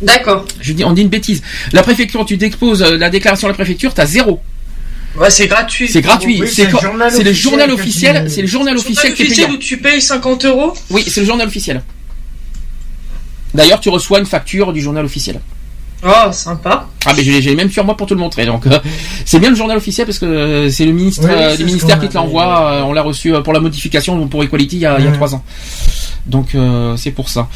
D'accord. 0.00 0.46
Je 0.60 0.72
dis, 0.72 0.84
on 0.84 0.92
dit 0.92 1.02
une 1.02 1.08
bêtise. 1.08 1.42
La 1.72 1.82
préfecture, 1.82 2.24
tu 2.26 2.36
déposes 2.36 2.82
la 2.82 3.08
déclaration 3.08 3.48
à 3.48 3.50
la 3.50 3.54
préfecture, 3.54 3.94
t'as 3.94 4.04
zéro. 4.06 4.42
Ouais, 5.18 5.30
c'est 5.30 5.46
gratuit. 5.46 5.88
C'est 5.88 6.02
gratuit. 6.02 6.40
Oui, 6.40 6.48
c'est 6.52 6.64
le 6.64 6.78
journal 6.78 7.10
c'est 7.10 7.22
le 7.22 7.30
officiel 7.30 8.14
journal 8.14 8.30
C'est 8.30 8.42
le 8.42 8.46
journal 8.46 8.76
officiel 8.76 9.14
qui 9.14 9.22
est 9.22 9.26
officiel 9.26 9.46
payant. 9.46 9.58
où 9.58 9.60
tu 9.60 9.78
payes 9.78 10.02
50 10.02 10.44
euros 10.44 10.74
Oui, 10.90 11.04
c'est 11.06 11.20
le 11.20 11.26
journal 11.26 11.46
officiel. 11.46 11.82
D'ailleurs, 13.54 13.80
tu 13.80 13.88
reçois 13.88 14.18
une 14.18 14.26
facture 14.26 14.72
du 14.72 14.80
journal 14.80 15.04
officiel. 15.04 15.40
Oh, 16.04 16.32
sympa. 16.32 16.88
Ah, 17.04 17.12
mais 17.16 17.22
j'ai 17.22 17.54
même 17.54 17.70
sur 17.70 17.84
moi 17.84 17.96
pour 17.96 18.06
te 18.06 18.14
le 18.14 18.20
montrer. 18.20 18.46
Donc, 18.46 18.66
euh, 18.66 18.78
c'est 19.24 19.38
bien 19.38 19.50
le 19.50 19.56
journal 19.56 19.76
officiel 19.76 20.06
parce 20.06 20.18
que 20.18 20.26
euh, 20.26 20.70
c'est 20.70 20.84
le 20.84 20.92
ministre, 20.92 21.22
Oui, 21.24 21.30
euh, 21.32 21.56
du 21.56 21.64
ministère 21.64 22.00
qui 22.00 22.08
te 22.08 22.14
l'envoie. 22.14 22.84
on 22.86 22.92
l'a 22.92 23.02
reçu 23.02 23.32
pour 23.44 23.52
la 23.52 23.60
modification 23.60 24.26
pour 24.28 24.42
Equality 24.42 24.76
il 24.76 24.82
y 24.82 24.86
a, 24.86 24.98
il 24.98 25.04
y 25.04 25.08
a 25.08 25.12
trois 25.12 25.34
ans. 25.34 25.42
Donc, 26.26 26.54
euh, 26.54 26.96
c'est 26.96 27.12
pour 27.12 27.28
ça. 27.28 27.48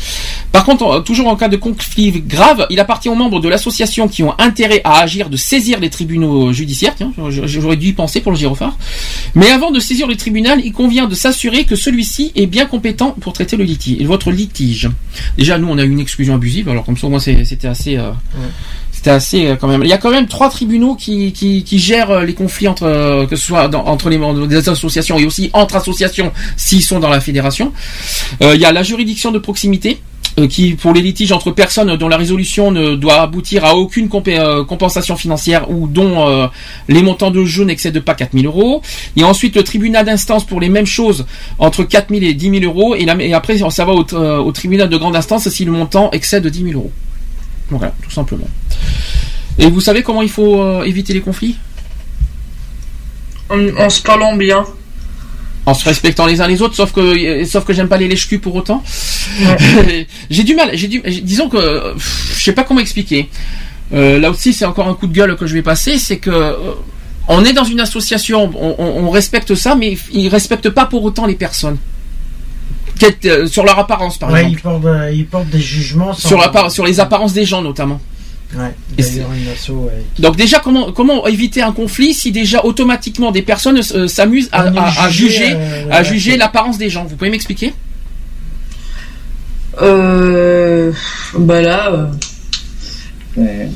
Par 0.52 0.64
contre, 0.64 1.02
toujours 1.02 1.26
en 1.28 1.36
cas 1.36 1.48
de 1.48 1.56
conflit 1.56 2.22
grave, 2.24 2.66
il 2.70 2.78
appartient 2.78 3.08
aux 3.08 3.14
membres 3.14 3.40
de 3.40 3.48
l'association 3.48 4.06
qui 4.08 4.22
ont 4.22 4.38
intérêt 4.38 4.80
à 4.84 5.00
agir 5.00 5.28
de 5.28 5.36
saisir 5.36 5.80
les 5.80 5.90
tribunaux 5.90 6.52
judiciaires. 6.52 6.94
Tiens, 6.96 7.12
j'aurais 7.18 7.76
dû 7.76 7.88
y 7.88 7.92
penser 7.92 8.20
pour 8.20 8.30
le 8.32 8.38
gyrophare. 8.38 8.76
Mais 9.34 9.48
avant 9.48 9.70
de 9.70 9.80
saisir 9.80 10.06
le 10.06 10.16
tribunal, 10.16 10.60
il 10.64 10.72
convient 10.72 11.06
de 11.06 11.14
s'assurer 11.14 11.64
que 11.64 11.74
celui-ci 11.74 12.32
est 12.36 12.46
bien 12.46 12.66
compétent 12.66 13.16
pour 13.20 13.32
traiter 13.32 13.56
le 13.56 13.64
litige, 13.64 14.02
votre 14.06 14.30
litige. 14.30 14.88
Déjà, 15.36 15.58
nous, 15.58 15.68
on 15.68 15.78
a 15.78 15.82
eu 15.82 15.90
une 15.90 16.00
exclusion 16.00 16.34
abusive, 16.36 16.68
alors 16.68 16.84
comme 16.84 16.96
ça, 16.96 17.08
moi, 17.08 17.18
c'était 17.18 17.68
assez, 17.68 17.96
euh, 17.96 18.12
c'était 19.00 19.10
assez 19.10 19.46
euh, 19.46 19.56
quand 19.56 19.66
même. 19.66 19.82
Il 19.82 19.88
y 19.88 19.94
a 19.94 19.98
quand 19.98 20.10
même 20.10 20.26
trois 20.26 20.50
tribunaux 20.50 20.94
qui, 20.94 21.64
gèrent 21.78 22.10
euh, 22.10 22.24
les 22.24 22.34
conflits 22.34 22.68
entre, 22.68 22.82
euh, 22.82 23.26
que 23.26 23.34
soit 23.34 23.74
entre 23.74 24.10
les 24.10 24.20
des 24.46 24.68
associations 24.68 25.18
et 25.18 25.24
aussi 25.24 25.48
entre 25.54 25.76
associations 25.76 26.32
s'ils 26.58 26.82
sont 26.82 27.00
dans 27.00 27.08
la 27.08 27.20
fédération. 27.20 27.72
Il 28.42 28.60
y 28.60 28.66
a 28.66 28.72
la 28.72 28.82
juridiction 28.82 29.32
de 29.32 29.38
proximité 29.38 30.00
qui 30.48 30.74
pour 30.74 30.92
les 30.92 31.00
litiges 31.00 31.32
entre 31.32 31.50
personnes 31.50 31.96
dont 31.96 32.08
la 32.08 32.18
résolution 32.18 32.70
ne 32.70 32.94
doit 32.94 33.22
aboutir 33.22 33.64
à 33.64 33.74
aucune 33.74 34.08
compensation 34.08 35.16
financière 35.16 35.70
ou 35.70 35.88
dont 35.88 36.48
les 36.88 37.02
montants 37.02 37.30
de 37.30 37.44
jeu 37.44 37.64
n'excèdent 37.64 38.00
pas 38.00 38.14
4000 38.14 38.46
euros. 38.46 38.82
Il 39.16 39.22
y 39.22 39.24
a 39.24 39.28
ensuite 39.28 39.56
le 39.56 39.64
tribunal 39.64 40.04
d'instance 40.04 40.44
pour 40.44 40.60
les 40.60 40.68
mêmes 40.68 40.86
choses 40.86 41.26
entre 41.58 41.84
4000 41.84 42.22
et 42.24 42.34
10 42.34 42.60
000 42.60 42.64
euros 42.64 42.94
et, 42.94 43.06
et 43.20 43.34
après 43.34 43.58
ça 43.70 43.84
va 43.84 43.92
au 43.92 44.52
tribunal 44.52 44.88
de 44.88 44.96
grande 44.96 45.16
instance 45.16 45.48
si 45.48 45.64
le 45.64 45.72
montant 45.72 46.10
excède 46.12 46.46
10 46.46 46.62
000 46.64 46.72
euros. 46.74 46.92
Voilà, 47.70 47.94
tout 48.02 48.10
simplement. 48.10 48.48
Et 49.58 49.70
vous 49.70 49.80
savez 49.80 50.02
comment 50.02 50.22
il 50.22 50.30
faut 50.30 50.60
euh, 50.60 50.82
éviter 50.84 51.12
les 51.12 51.20
conflits? 51.20 51.56
En, 53.48 53.58
en 53.76 53.90
se 53.90 54.00
parlant 54.02 54.34
bien. 54.36 54.64
en 55.66 55.74
se 55.74 55.84
respectant 55.84 56.26
les 56.26 56.40
uns 56.40 56.46
les 56.46 56.62
autres, 56.62 56.74
sauf 56.76 56.92
que 56.92 57.44
sauf 57.44 57.64
que 57.64 57.72
j'aime 57.72 57.88
pas 57.88 57.96
les 57.96 58.08
lèche 58.08 58.28
pour 58.38 58.54
autant. 58.54 58.82
j'ai 60.30 60.44
du 60.44 60.54
mal, 60.54 60.70
j'ai 60.74 60.88
du 60.88 61.00
disons 61.22 61.48
que 61.48 61.94
je 62.36 62.42
sais 62.42 62.52
pas 62.52 62.64
comment 62.64 62.80
expliquer. 62.80 63.28
Euh, 63.92 64.20
là 64.20 64.30
aussi, 64.30 64.52
c'est 64.52 64.64
encore 64.64 64.86
un 64.88 64.94
coup 64.94 65.08
de 65.08 65.12
gueule 65.12 65.36
que 65.36 65.46
je 65.46 65.54
vais 65.54 65.62
passer, 65.62 65.98
c'est 65.98 66.18
que 66.18 66.30
euh, 66.30 66.52
on 67.26 67.44
est 67.44 67.52
dans 67.52 67.64
une 67.64 67.80
association, 67.80 68.50
on, 68.54 68.76
on- 68.78 69.04
on 69.06 69.10
respecte 69.10 69.54
ça, 69.56 69.74
mais 69.74 69.98
ils 70.12 70.28
respectent 70.28 70.70
pas 70.70 70.86
pour 70.86 71.02
autant 71.02 71.26
les 71.26 71.34
personnes. 71.34 71.76
Quel- 73.00 73.16
euh, 73.24 73.46
sur 73.48 73.64
leur 73.64 73.78
apparence, 73.78 74.16
par 74.18 74.30
ouais, 74.30 74.40
exemple. 74.40 74.58
ils 74.58 74.62
portent, 74.62 74.84
euh, 74.84 75.10
ils 75.12 75.26
portent 75.26 75.48
des 75.50 75.58
jugements 75.60 76.12
sans- 76.12 76.28
Sur, 76.28 76.38
l'appar- 76.38 76.70
sur 76.70 76.84
les 76.86 77.00
apparences 77.00 77.32
des 77.32 77.44
gens, 77.46 77.62
notamment. 77.62 78.00
Ouais, 78.56 78.74
Et 78.98 79.02
d'ailleurs, 79.02 79.28
une 79.32 79.48
asso, 79.48 79.70
ouais. 79.70 80.04
Donc 80.18 80.36
déjà, 80.36 80.58
comment 80.58 80.90
comment 80.92 81.26
éviter 81.28 81.62
un 81.62 81.72
conflit 81.72 82.12
si 82.14 82.30
déjà 82.32 82.64
automatiquement 82.64 83.30
des 83.30 83.42
personnes 83.42 83.80
euh, 83.94 84.06
s'amusent 84.08 84.48
à, 84.52 85.08
juger 85.08 85.52
euh, 85.54 85.86
à 85.90 86.02
juger 86.02 86.36
l'apparence 86.36 86.76
des 86.76 86.90
gens? 86.90 87.04
Vous 87.04 87.16
pouvez 87.16 87.30
m'expliquer? 87.30 87.72
Euh. 89.80 90.92
Bah 91.38 91.62
là. 91.62 91.90
euh, 91.92 92.06
Ouais. 93.36 93.68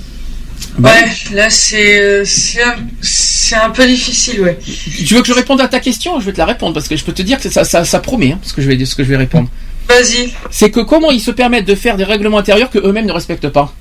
Ouais, 0.79 1.05
là 1.33 1.51
c'est 1.51 2.01
euh, 2.01 2.25
c'est 2.25 2.63
un, 2.63 3.67
un 3.67 3.71
peu 3.71 3.87
difficile, 3.87 4.41
ouais. 4.41 4.59
Tu 5.07 5.15
veux 5.15 5.21
que 5.21 5.29
je 5.29 5.33
réponde 5.33 5.61
à 5.61 5.69
ta 5.69 5.79
question? 5.79 6.19
Je 6.19 6.27
vais 6.27 6.33
te 6.33 6.39
la 6.39 6.47
répondre 6.47 6.75
parce 6.75 6.89
que 6.89 6.97
je 6.97 7.05
peux 7.05 7.13
te 7.13 7.23
dire 7.23 7.39
que 7.39 7.49
ça, 7.49 7.65
ça, 7.65 7.85
ça 7.85 8.01
promet 8.01 8.33
hein, 8.33 8.41
ce 8.43 8.53
que 8.53 8.61
je 8.61 8.69
vais 8.69 8.85
ce 8.85 8.97
que 8.97 9.05
je 9.05 9.09
vais 9.09 9.17
répondre. 9.17 9.49
Vas-y. 9.89 10.33
C'est 10.51 10.71
que 10.71 10.81
comment 10.81 11.11
ils 11.11 11.21
se 11.21 11.31
permettent 11.31 11.67
de 11.67 11.75
faire 11.75 11.97
des 11.97 12.05
règlements 12.05 12.39
intérieurs 12.39 12.71
que 12.71 12.79
eux-mêmes 12.79 13.07
ne 13.07 13.13
respectent 13.13 13.51
pas? 13.51 13.73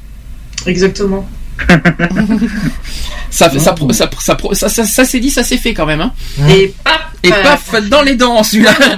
Exactement. 0.68 1.28
ça, 3.30 3.50
fait- 3.50 3.60
ça, 3.60 3.76
ça, 3.92 4.10
ça, 4.20 4.38
ça, 4.54 4.70
ça, 4.70 4.84
ça 4.86 5.06
s'est 5.06 5.20
dit, 5.20 5.30
ça 5.30 5.44
s'est 5.44 5.58
fait 5.58 5.74
quand 5.74 5.86
même. 5.86 6.02
Hein. 6.02 6.12
Et 6.50 6.74
paf 6.84 7.02
Et 7.24 7.30
paf, 7.30 7.74
dans 7.90 8.02
les 8.02 8.16
dents, 8.16 8.44
celui-là. 8.44 8.74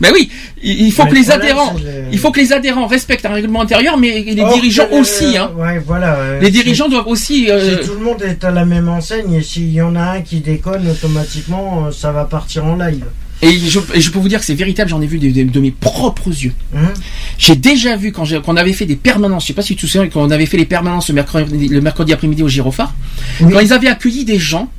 Mais 0.00 0.10
oui, 0.14 0.30
il 0.62 0.90
faut 0.92 1.04
Mais 1.04 1.10
que 1.10 1.14
le 1.14 1.20
les 1.20 1.30
adhérents, 1.30 1.76
il 2.10 2.18
faut 2.18 2.30
que 2.30 2.40
les 2.40 2.52
adhérents 2.52 2.86
respectent 2.86 3.26
un 3.26 3.34
règlement 3.34 3.60
intérieur, 3.62 3.98
mais 3.98 4.22
les 4.22 4.40
Or 4.40 4.54
dirigeants 4.54 4.88
le- 4.90 4.96
aussi. 4.98 5.36
Hein. 5.36 5.50
Ouais, 5.56 5.78
voilà. 5.86 6.14
euh, 6.16 6.40
Les 6.40 6.50
dirigeants 6.50 6.88
doivent 6.88 7.06
aussi. 7.08 7.50
euh, 7.50 7.82
Si 7.82 7.86
tout 7.88 7.94
le 7.94 8.00
monde 8.04 8.22
est 8.22 8.42
à 8.44 8.50
la 8.50 8.64
même 8.64 8.88
enseigne 8.88 9.34
et 9.34 9.42
s'il 9.42 9.70
y 9.70 9.82
en 9.82 9.94
a 9.96 10.02
un 10.12 10.20
qui 10.22 10.40
déconne, 10.40 10.88
automatiquement, 10.88 11.86
euh, 11.86 11.90
ça 11.92 12.12
va 12.12 12.24
partir 12.24 12.64
en 12.64 12.76
live. 12.76 13.04
Et 13.42 13.52
je, 13.58 13.78
et 13.94 14.00
je 14.00 14.10
peux 14.10 14.18
vous 14.18 14.28
dire 14.28 14.38
que 14.40 14.44
c'est 14.44 14.54
véritable, 14.54 14.90
j'en 14.90 15.00
ai 15.00 15.06
vu 15.06 15.18
de, 15.18 15.30
de- 15.30 15.50
de 15.50 15.60
mes 15.60 15.70
propres 15.70 16.28
yeux. 16.28 16.52
Hum. 16.74 16.88
J'ai 17.38 17.56
déjà 17.56 17.96
vu 17.96 18.12
quand, 18.12 18.24
j'ai- 18.26 18.36
quand 18.44 18.52
on 18.52 18.56
avait 18.56 18.72
fait 18.74 18.84
des 18.86 18.96
permanences, 18.96 19.44
je 19.44 19.46
sais 19.48 19.52
pas 19.54 19.62
si 19.62 19.74
tu 19.76 19.86
te 19.86 19.90
souviens, 19.90 20.08
quand 20.08 20.20
on 20.22 20.30
avait 20.30 20.44
fait 20.46 20.58
les 20.58 20.66
permanences 20.66 21.08
le 21.08 21.14
mercredi, 21.14 21.68
le 21.68 21.80
mercredi 21.80 22.12
après-midi 22.12 22.42
au 22.42 22.48
Girophare, 22.48 22.94
quand 23.38 23.60
ils 23.60 23.72
avaient 23.72 23.88
accueilli 23.88 24.24
des 24.26 24.38
gens 24.38 24.70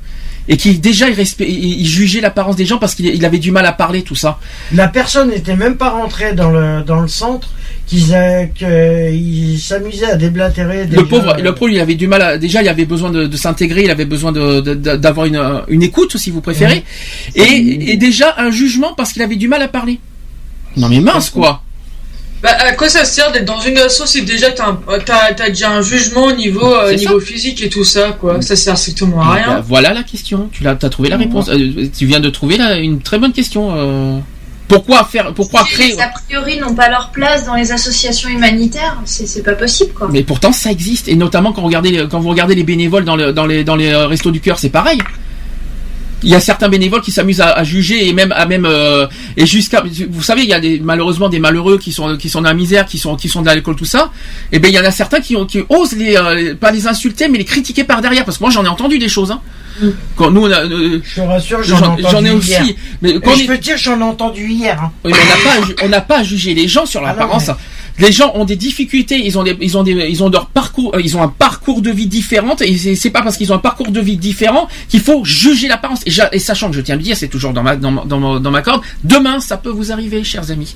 et 0.48 0.56
qui 0.56 0.78
déjà 0.78 1.08
ils- 1.08 1.16
ils 1.38 1.86
jugeaient 1.86 2.20
l'apparence 2.20 2.56
des 2.56 2.66
gens 2.66 2.78
parce 2.78 2.94
qu'il 2.94 3.06
il 3.06 3.24
avait 3.24 3.38
du 3.38 3.50
mal 3.52 3.64
à 3.66 3.72
parler, 3.72 4.02
tout 4.02 4.14
ça. 4.16 4.38
La 4.72 4.88
personne 4.88 5.30
n'était 5.30 5.56
même 5.56 5.76
pas 5.76 5.90
rentrée 5.90 6.32
dans 6.34 6.50
le, 6.50 6.82
dans 6.82 7.00
le 7.00 7.08
centre, 7.08 7.50
qu'ils 7.86 8.14
qu'il 8.54 9.58
s'amusait 9.60 10.06
à 10.06 10.16
déblatérer. 10.16 10.82
Le 10.84 10.88
déjà, 10.88 11.04
pauvre, 11.04 11.36
le 11.40 11.54
pauvre, 11.54 11.70
il 11.70 11.80
avait 11.80 11.94
du 11.94 12.06
mal 12.06 12.22
à, 12.22 12.38
déjà, 12.38 12.62
il 12.62 12.68
avait 12.68 12.84
besoin 12.84 13.10
de, 13.10 13.26
de 13.26 13.36
s'intégrer, 13.36 13.84
il 13.84 13.90
avait 13.90 14.04
besoin 14.04 14.32
de- 14.32 14.60
de- 14.60 14.74
de- 14.74 14.96
d'avoir 14.96 15.26
une, 15.26 15.36
euh, 15.36 15.60
une 15.68 15.82
écoute, 15.82 16.16
si 16.16 16.30
vous 16.30 16.40
préférez. 16.40 16.84
Et, 17.34 17.92
et 17.92 17.96
déjà, 17.96 18.34
un 18.38 18.50
jugement 18.50 18.94
parce 18.94 19.12
qu'il 19.12 19.22
avait 19.22 19.36
du 19.36 19.48
mal 19.48 19.62
à 19.62 19.68
parler. 19.68 19.98
Non 20.76 20.88
mais 20.88 21.00
mince, 21.00 21.28
quoi. 21.30 21.62
Bah, 22.42 22.50
à 22.58 22.72
quoi 22.72 22.88
ça 22.88 23.04
sert 23.04 23.30
d'être 23.30 23.44
dans 23.44 23.60
une 23.60 23.78
asso 23.78 24.02
si 24.06 24.22
déjà 24.22 24.50
t'as 24.50 24.68
un- 24.70 24.80
t'as 25.04 25.32
t'as 25.32 25.48
déjà 25.48 25.70
un 25.70 25.80
jugement 25.82 26.24
au 26.24 26.32
niveau, 26.32 26.74
euh, 26.74 26.92
niveau 26.94 27.20
physique 27.20 27.62
et 27.62 27.68
tout 27.68 27.84
ça, 27.84 28.16
quoi. 28.20 28.42
Ça 28.42 28.56
sert 28.56 28.76
strictement 28.76 29.22
à 29.22 29.34
rien. 29.34 29.64
voilà 29.66 29.92
la 29.94 30.02
question. 30.02 30.48
Tu 30.52 30.64
l'as, 30.64 30.72
as 30.72 30.88
trouvé 30.88 31.08
la 31.08 31.16
réponse. 31.18 31.48
Euh, 31.48 31.86
tu 31.96 32.06
viens 32.06 32.18
de 32.20 32.30
trouver 32.30 32.56
là, 32.58 32.78
une 32.78 33.00
très 33.00 33.18
bonne 33.18 33.32
question. 33.32 33.70
euh. 33.76 34.18
Pourquoi 34.68 35.04
faire, 35.04 35.34
pourquoi 35.34 35.64
créer 35.64 35.88
Les 35.92 36.00
a 36.00 36.08
priori 36.08 36.58
n'ont 36.58 36.74
pas 36.74 36.88
leur 36.88 37.10
place 37.10 37.44
dans 37.44 37.54
les 37.54 37.72
associations 37.72 38.30
humanitaires, 38.30 38.96
c'est 39.04 39.26
c'est 39.26 39.42
pas 39.42 39.52
possible 39.54 39.92
quoi. 39.92 40.08
Mais 40.10 40.22
pourtant, 40.22 40.50
ça 40.52 40.70
existe. 40.70 41.08
Et 41.08 41.14
notamment 41.14 41.52
quand 41.52 41.60
vous 41.60 41.66
regardez, 41.66 41.90
les- 41.90 42.08
quand 42.08 42.20
vous 42.20 42.30
regardez 42.30 42.54
les 42.54 42.62
bénévoles 42.64 43.04
dans, 43.04 43.14
le- 43.16 43.32
dans 43.34 43.44
les, 43.44 43.64
dans 43.64 43.76
les 43.76 43.88
euh, 43.92 44.06
restos 44.06 44.30
du 44.30 44.40
cœur, 44.40 44.58
c'est 44.58 44.70
pareil. 44.70 44.98
Il 46.24 46.30
y 46.30 46.34
a 46.34 46.40
certains 46.40 46.68
bénévoles 46.68 47.00
qui 47.02 47.10
s'amusent 47.12 47.40
à, 47.40 47.50
à 47.50 47.64
juger 47.64 48.08
et 48.08 48.12
même 48.12 48.32
à 48.32 48.46
même 48.46 48.64
euh, 48.64 49.06
et 49.36 49.44
jusqu'à 49.46 49.82
vous 50.10 50.22
savez 50.22 50.42
il 50.42 50.48
y 50.48 50.52
a 50.54 50.60
des 50.60 50.78
malheureusement 50.78 51.28
des 51.28 51.38
malheureux 51.40 51.78
qui 51.78 51.92
sont 51.92 52.16
qui 52.16 52.28
sont 52.28 52.40
dans 52.42 52.48
la 52.48 52.54
misère 52.54 52.86
qui 52.86 52.98
sont 52.98 53.16
qui 53.16 53.28
sont 53.28 53.42
dans 53.42 53.50
l'alcool 53.50 53.76
tout 53.76 53.84
ça 53.84 54.10
et 54.52 54.58
ben 54.58 54.68
il 54.68 54.74
y 54.74 54.78
en 54.78 54.84
a 54.84 54.90
certains 54.90 55.20
qui 55.20 55.34
ont 55.36 55.46
qui 55.46 55.62
osent 55.68 55.94
les 55.96 56.16
euh, 56.16 56.54
pas 56.54 56.70
les 56.70 56.86
insulter 56.86 57.28
mais 57.28 57.38
les 57.38 57.44
critiquer 57.44 57.84
par 57.84 58.00
derrière 58.00 58.24
parce 58.24 58.38
que 58.38 58.44
moi 58.44 58.50
j'en 58.50 58.64
ai 58.64 58.68
entendu 58.68 58.98
des 58.98 59.08
choses 59.08 59.30
hein. 59.32 59.40
quand 60.16 60.30
nous 60.30 60.42
on 60.46 60.50
a 60.52 60.60
euh, 60.64 61.00
Je 61.02 61.14
te 61.16 61.20
rassure, 61.26 61.62
j'en 61.62 61.78
ai 61.78 61.84
entendu 61.86 62.02
j'en 62.10 62.24
ai 62.24 62.30
aussi 62.30 62.50
hier. 62.50 62.64
mais 63.00 63.14
quand 63.20 63.32
on 63.32 63.34
je 63.36 63.42
est- 63.42 63.46
peux 63.46 63.58
dire, 63.58 63.76
j'en 63.78 63.98
ai 63.98 64.02
entendu 64.04 64.48
hier. 64.48 64.80
hein. 64.82 64.92
oui, 65.04 65.12
mais 65.12 65.18
on 65.24 65.28
n'a 65.28 65.66
pas, 65.66 65.84
on 65.84 65.88
n'a 65.88 66.00
pas 66.00 66.18
à 66.18 66.22
juger 66.22 66.54
les 66.54 66.68
gens 66.68 66.86
sur 66.86 67.00
Ah 67.02 67.08
l'apparence. 67.08 67.48
mais- 67.48 67.54
Les 67.98 68.10
gens 68.12 68.32
ont 68.34 68.44
des 68.44 68.56
difficultés, 68.56 69.16
ils 69.24 69.38
ont 69.38 69.42
des, 69.42 69.56
ils 69.60 69.76
ont 69.76 69.82
des, 69.82 69.92
ils 69.92 70.22
ont 70.22 70.30
leur 70.30 70.46
parcours, 70.46 70.94
euh, 70.94 71.00
ils 71.02 71.16
ont 71.16 71.22
un 71.22 71.28
parcours 71.28 71.82
de 71.82 71.90
vie 71.90 72.06
différent 72.06 72.56
et 72.60 72.76
c'est- 72.96 73.10
pas 73.10 73.22
parce 73.22 73.36
qu'ils 73.36 73.52
ont 73.52 73.56
un 73.56 73.58
parcours 73.58 73.90
de 73.90 74.00
vie 74.00 74.16
différent 74.16 74.66
qu'il 74.88 75.00
faut 75.00 75.24
juger 75.24 75.68
l'apparence. 75.68 76.00
Et, 76.06 76.12
et 76.32 76.38
sachant 76.38 76.70
que 76.70 76.76
je 76.76 76.80
tiens 76.80 76.94
à 76.94 76.98
le 76.98 77.02
dire, 77.02 77.16
c'est 77.16 77.28
toujours 77.28 77.52
dans 77.52 77.62
ma, 77.62 77.76
dans, 77.76 77.90
ma- 77.90 78.04
dans, 78.04 78.18
ma- 78.18 78.38
dans 78.40 78.50
ma 78.50 78.62
corde. 78.62 78.80
Demain, 79.04 79.40
ça 79.40 79.56
peut 79.58 79.68
vous 79.70 79.92
arriver, 79.92 80.24
chers 80.24 80.50
amis. 80.50 80.74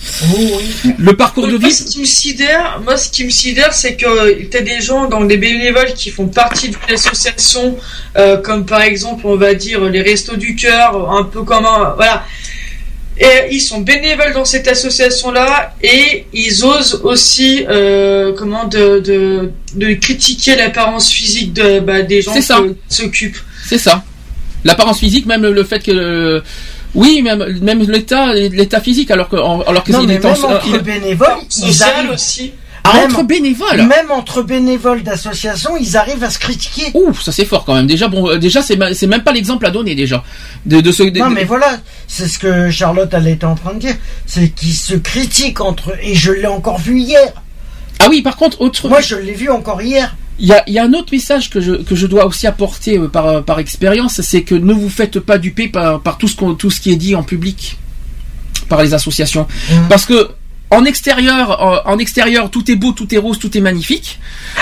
Le 0.99 1.17
parcours 1.17 1.47
de 1.47 1.57
Moi, 1.57 1.69
vie. 1.69 1.75
ce 1.75 1.85
qui 1.85 2.01
me 2.01 2.05
sidère, 2.05 2.81
moi, 2.85 2.97
ce 2.97 3.11
qui 3.11 3.25
me 3.25 3.31
sidère, 3.31 3.73
c'est 3.73 3.97
que 3.97 4.43
t'as 4.45 4.61
des 4.61 4.81
gens, 4.81 5.09
donc 5.09 5.29
des 5.29 5.39
bénévoles 5.39 5.95
qui 5.95 6.11
font 6.11 6.29
partie 6.29 6.69
d'une 6.69 6.95
association, 6.95 7.77
euh, 8.17 8.37
comme 8.37 8.67
par 8.67 8.83
exemple, 8.83 9.27
on 9.27 9.37
va 9.37 9.55
dire 9.55 9.85
les 9.85 10.03
Restos 10.03 10.37
du 10.37 10.55
Cœur, 10.55 11.11
un 11.13 11.25
peu 11.25 11.43
comme 11.43 11.65
un, 11.65 11.95
voilà. 11.97 12.25
Et 13.19 13.49
ils 13.51 13.61
sont 13.61 13.81
bénévoles 13.81 14.35
dans 14.35 14.45
cette 14.45 14.69
association-là 14.69 15.75
et 15.83 16.27
ils 16.35 16.65
osent 16.65 17.01
aussi, 17.03 17.65
euh, 17.69 18.33
comment, 18.37 18.65
de, 18.65 19.01
de, 19.01 19.51
de 19.75 19.95
critiquer 19.95 20.55
l'apparence 20.55 21.11
physique 21.11 21.55
de, 21.55 21.81
bah, 21.81 22.03
des 22.03 22.21
gens 22.21 22.35
ça. 22.43 22.61
qui 22.89 22.95
s'occupent. 22.95 23.39
C'est 23.67 23.79
ça. 23.79 24.05
L'apparence 24.65 24.99
physique, 24.99 25.25
même 25.27 25.43
le 25.47 25.65
fait 25.65 25.79
que, 25.83 25.93
le- 25.93 26.43
oui, 26.95 27.23
même, 27.23 27.59
même 27.63 27.83
l'état, 27.91 28.35
l'état 28.35 28.81
physique, 28.81 29.11
alors 29.11 29.29
que, 29.29 29.37
alors 29.37 29.83
que 29.85 29.93
Non, 29.93 30.03
mais 30.03 30.15
est 30.15 30.25
en- 30.25 30.33
même 30.35 30.45
entre 30.45 30.67
il- 30.67 30.79
bénévoles, 30.83 31.29
ils 31.67 31.83
arrivent 31.83 32.11
aussi. 32.11 32.53
Même- 32.95 33.05
entre 33.07 33.23
bénévoles. 33.23 33.83
Même 33.83 34.11
entre 34.11 34.43
bénévoles 34.43 35.03
d'associations, 35.03 35.77
ils 35.77 35.97
arrivent 35.97 36.23
à 36.25 36.31
se 36.31 36.39
critiquer. 36.39 36.91
Ouh, 36.95 37.15
ça 37.15 37.33
c'est 37.33 37.45
fort 37.45 37.65
quand 37.65 37.75
même. 37.75 37.87
Déjà, 37.87 38.09
bon, 38.09 38.29
euh, 38.29 38.39
déjà 38.39 38.63
c'est 38.63 38.77
même 39.07 39.23
pas 39.23 39.33
l'exemple 39.33 39.67
à 39.67 39.71
donner 39.71 39.95
déjà 39.95 40.23
de, 40.67 40.81
de 40.81 40.93
ce. 40.93 41.03
de- 41.05 41.19
Non, 41.19 41.31
mais 41.31 41.45
voilà, 41.45 41.79
c'est 42.07 42.29
ce 42.29 42.39
que 42.39 42.71
Charlotte 42.71 43.11
elle 43.13 43.29
était 43.29 43.45
en 43.47 43.55
train 43.55 43.75
de 43.75 43.79
dire, 43.81 43.97
c'est 44.27 44.49
qu'ils 44.51 44.75
se 44.75 44.95
critiquent 44.95 45.61
entre 45.61 45.91
eux. 45.91 45.99
Et 46.03 46.15
je 46.15 46.33
l'ai 46.33 46.47
encore 46.47 46.79
vu 46.79 46.99
hier. 47.01 47.33
Ah 47.99 48.07
oui, 48.11 48.21
par 48.23 48.37
contre, 48.37 48.61
autre. 48.61 48.89
Moi, 48.89 49.01
je 49.01 49.17
l'ai 49.17 49.33
vu 49.35 49.49
encore 49.51 49.81
hier. 49.81 50.15
Il 50.39 50.47
y 50.47 50.53
a, 50.53 50.63
il 50.67 50.75
y 50.75 50.79
a 50.79 50.85
un 50.85 50.93
autre 50.93 51.09
message 51.13 51.49
que 51.49 51.63
je, 51.63 51.73
que 51.73 51.95
je 51.97 52.07
dois 52.07 52.27
aussi 52.27 52.47
apporter 52.47 52.99
euh, 52.99 53.09
par, 53.09 53.43
par 53.43 53.59
expérience, 53.59 54.21
c'est 54.21 54.43
que 54.43 54.55
ne 54.55 54.75
vous 54.75 54.91
faites 54.91 55.19
pas 55.19 55.39
duper 55.39 55.69
par, 55.69 56.01
par 56.03 56.19
tout, 56.19 56.29
ce 56.29 56.37
tout 56.59 56.71
ce 56.71 56.79
qui 56.79 56.93
est 56.93 56.97
dit 56.97 57.15
en 57.15 57.23
public 57.23 57.79
par 58.69 58.83
les 58.83 58.93
associations. 58.93 59.47
Parce 59.89 60.05
que 60.05 60.29
en 60.71 60.85
extérieur, 60.85 61.63
en, 61.87 61.93
en 61.93 61.99
extérieur, 61.99 62.51
tout 62.51 62.69
est 62.71 62.75
beau, 62.77 62.93
tout 62.93 63.13
est 63.15 63.19
rose, 63.19 63.39
tout 63.39 63.57
est 63.57 63.61
magnifique. 63.61 64.19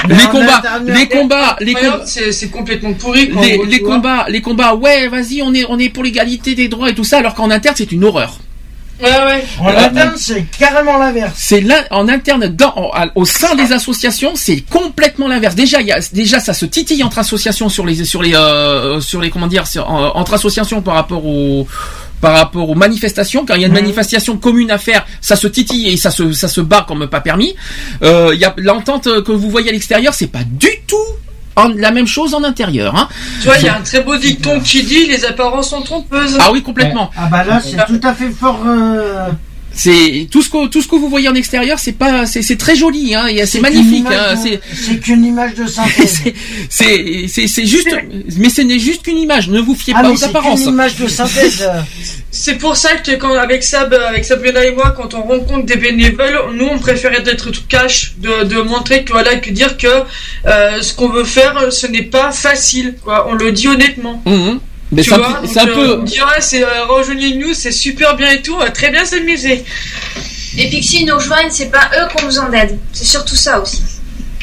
Mais 0.08 0.14
les 0.16 0.26
combats, 0.28 0.62
les 0.86 1.08
combats, 1.08 1.56
les 1.60 1.74
combats. 1.74 2.02
c'est 2.06 2.50
complètement 2.50 2.92
pourri. 2.94 3.30
Les, 3.40 3.56
gros, 3.56 3.64
les 3.64 3.78
tu 3.78 3.84
vois. 3.84 3.94
combats, 3.94 4.26
les 4.28 4.42
combats, 4.42 4.74
ouais, 4.74 5.08
vas-y, 5.08 5.40
on 5.42 5.54
est, 5.54 5.64
on 5.68 5.78
est 5.78 5.88
pour 5.88 6.04
l'égalité 6.04 6.54
des 6.54 6.68
droits 6.68 6.90
et 6.90 6.94
tout 6.94 7.04
ça, 7.04 7.18
alors 7.18 7.34
qu'en 7.34 7.50
interne, 7.50 7.74
c'est 7.78 7.90
une 7.92 8.04
horreur. 8.04 8.36
Ouais, 9.02 9.08
ouais. 9.10 9.44
En 9.60 9.68
interne, 9.76 10.12
c'est 10.16 10.44
carrément 10.56 10.96
l'inverse. 10.98 11.32
C'est 11.36 11.60
là 11.60 11.82
en 11.90 12.06
interne 12.06 12.46
dans, 12.46 12.72
en- 12.76 12.90
à- 12.92 13.08
au 13.16 13.24
sein 13.24 13.56
des 13.56 13.72
associations, 13.72 14.32
c'est 14.36 14.60
complètement 14.60 15.26
l'inverse. 15.26 15.56
Déjà, 15.56 15.80
il 15.80 15.88
y 15.88 15.92
a, 15.92 15.98
déjà 16.12 16.38
ça 16.38 16.54
se 16.54 16.64
titille 16.64 17.02
entre 17.02 17.18
associations 17.18 17.68
sur 17.68 17.84
les 17.84 18.04
sur 18.04 18.22
les 18.22 18.34
euh, 18.36 19.00
sur 19.00 19.20
les 19.20 19.30
comment 19.30 19.48
dire 19.48 19.66
sur- 19.66 19.90
en- 19.90 20.14
entre 20.16 20.34
associations 20.34 20.80
par 20.80 20.94
rapport 20.94 21.26
aux 21.26 21.66
par 22.24 22.34
rapport 22.34 22.68
aux 22.70 22.74
manifestations. 22.74 23.44
Quand 23.46 23.54
il 23.56 23.60
y 23.60 23.64
a 23.64 23.66
une 23.66 23.74
Mhm. 23.74 23.80
manifestation 23.82 24.38
commune 24.38 24.70
à 24.70 24.78
faire, 24.78 25.04
ça 25.20 25.36
se 25.36 25.46
titille 25.46 25.88
et 25.92 25.96
ça 25.98 26.10
se 26.10 26.32
ça 26.32 26.48
se 26.48 26.62
bat 26.62 26.84
comme 26.88 27.06
pas 27.06 27.20
permis. 27.20 27.54
Euh, 28.02 28.30
Il 28.34 28.40
y 28.40 28.46
a 28.46 28.54
l'entente 28.56 29.08
que 29.26 29.32
vous 29.32 29.50
voyez 29.50 29.68
à 29.68 29.72
l'extérieur, 29.72 30.12
c'est 30.14 30.32
pas 30.38 30.44
du 30.64 30.70
tout 30.86 30.96
en- 31.56 31.68
la 31.68 31.90
même 31.90 32.06
chose 32.06 32.32
en 32.34 32.42
intérieur. 32.42 32.96
Hein. 32.96 33.06
Tu 33.40 33.46
vois, 33.48 33.58
il 33.58 33.64
y 33.64 33.68
a 33.68 33.76
un 33.76 33.82
très 33.82 34.00
beau 34.00 34.16
dicton 34.16 34.58
qui 34.60 34.82
dit 34.82 35.04
les 35.06 35.24
apparences 35.26 35.68
sont 35.70 35.82
trompeuses. 35.82 36.36
Ah 36.40 36.50
oui, 36.52 36.62
complètement. 36.62 37.10
Ah 37.16 37.28
bah 37.30 37.44
là, 37.44 37.60
c'est 37.62 37.76
tout 37.86 38.00
à 38.06 38.14
fait 38.14 38.30
fort. 38.30 38.60
euh, 38.66 39.28
C'est 39.76 40.28
tout 40.30 40.42
ce 40.42 40.48
que 40.50 40.66
tout 40.68 40.82
ce 40.82 40.88
que 40.88 40.96
vous 40.96 41.08
voyez 41.08 41.28
en 41.28 41.34
extérieur, 41.34 41.78
c'est 41.78 41.92
pas 41.92 42.26
c'est 42.26 42.42
c'est 42.42 42.56
très 42.56 42.76
joli, 42.76 43.14
hein, 43.14 43.26
et 43.26 43.44
c'est 43.46 43.60
magnifique. 43.60 44.00
image 44.00 44.14
hein, 44.14 44.36
c'est 44.36 44.60
C'est 44.74 45.00
qu'une 45.00 45.24
image 45.24 45.54
de 45.54 45.66
synthèse. 45.66 46.18
c'est 46.70 47.24
c'est 47.28 47.46
c'est 47.48 47.66
juste, 47.66 47.88
mais 48.36 48.50
ce 48.50 48.62
n'est 48.62 48.78
juste 48.78 49.02
qu'une 49.02 49.18
image. 49.18 49.48
Ne 49.48 49.60
vous 49.60 49.74
fiez 49.74 49.94
Ah, 49.96 50.02
pas 50.02 50.08
mais 50.08 50.14
aux 50.14 50.16
c'est 50.16 50.26
apparences. 50.26 50.60
qu'une 50.62 50.70
image 50.74 50.96
de 50.96 51.08
synthèse. 51.08 51.68
C'est 52.36 52.56
pour 52.56 52.76
ça 52.76 52.96
que 52.96 53.12
quand 53.12 53.32
avec 53.34 53.62
Sab, 53.62 53.94
avec 53.94 54.24
Sabrina 54.24 54.64
et 54.64 54.72
moi, 54.72 54.90
quand 54.96 55.14
on 55.14 55.22
rencontre 55.22 55.66
des 55.66 55.76
bénévoles, 55.76 56.36
nous 56.54 56.66
on 56.66 56.78
préférait 56.80 57.22
d'être 57.22 57.50
tout 57.50 57.62
cash, 57.68 58.14
de, 58.18 58.42
de 58.42 58.60
montrer 58.60 59.04
que 59.04 59.12
voilà, 59.12 59.36
que 59.36 59.50
dire 59.50 59.76
que 59.76 59.86
euh, 60.46 60.82
ce 60.82 60.92
qu'on 60.94 61.08
veut 61.10 61.22
faire, 61.24 61.72
ce 61.72 61.86
n'est 61.86 62.02
pas 62.02 62.32
facile. 62.32 62.96
Quoi. 63.04 63.28
On 63.30 63.34
le 63.34 63.52
dit 63.52 63.68
honnêtement. 63.68 64.20
Mhm. 64.26 64.58
Mais 64.92 65.02
tu 65.02 65.12
un 65.12 65.18
vois, 65.18 65.40
donc, 65.42 65.74
peu- 65.74 65.90
euh, 65.90 65.98
on 66.00 66.02
dit 66.04 66.20
ouais, 66.20 66.40
c'est 66.40 66.62
euh, 66.62 66.84
rejoignez-nous, 66.88 67.54
c'est 67.54 67.72
super 67.72 68.16
bien 68.16 68.30
et 68.30 68.42
tout, 68.42 68.54
on 68.54 68.58
va 68.58 68.70
très 68.70 68.90
bien 68.90 69.04
s'amuser. 69.04 69.64
Et 70.56 70.68
puis 70.68 70.80
que 70.80 70.86
s'ils 70.86 71.06
nous 71.06 71.16
rejoignent, 71.16 71.50
c'est 71.50 71.70
pas 71.70 71.90
eux 71.96 72.06
qu'on 72.14 72.26
besoin 72.26 72.48
d'aide. 72.48 72.78
C'est 72.92 73.04
surtout 73.06 73.34
ça 73.36 73.60
aussi. 73.60 73.82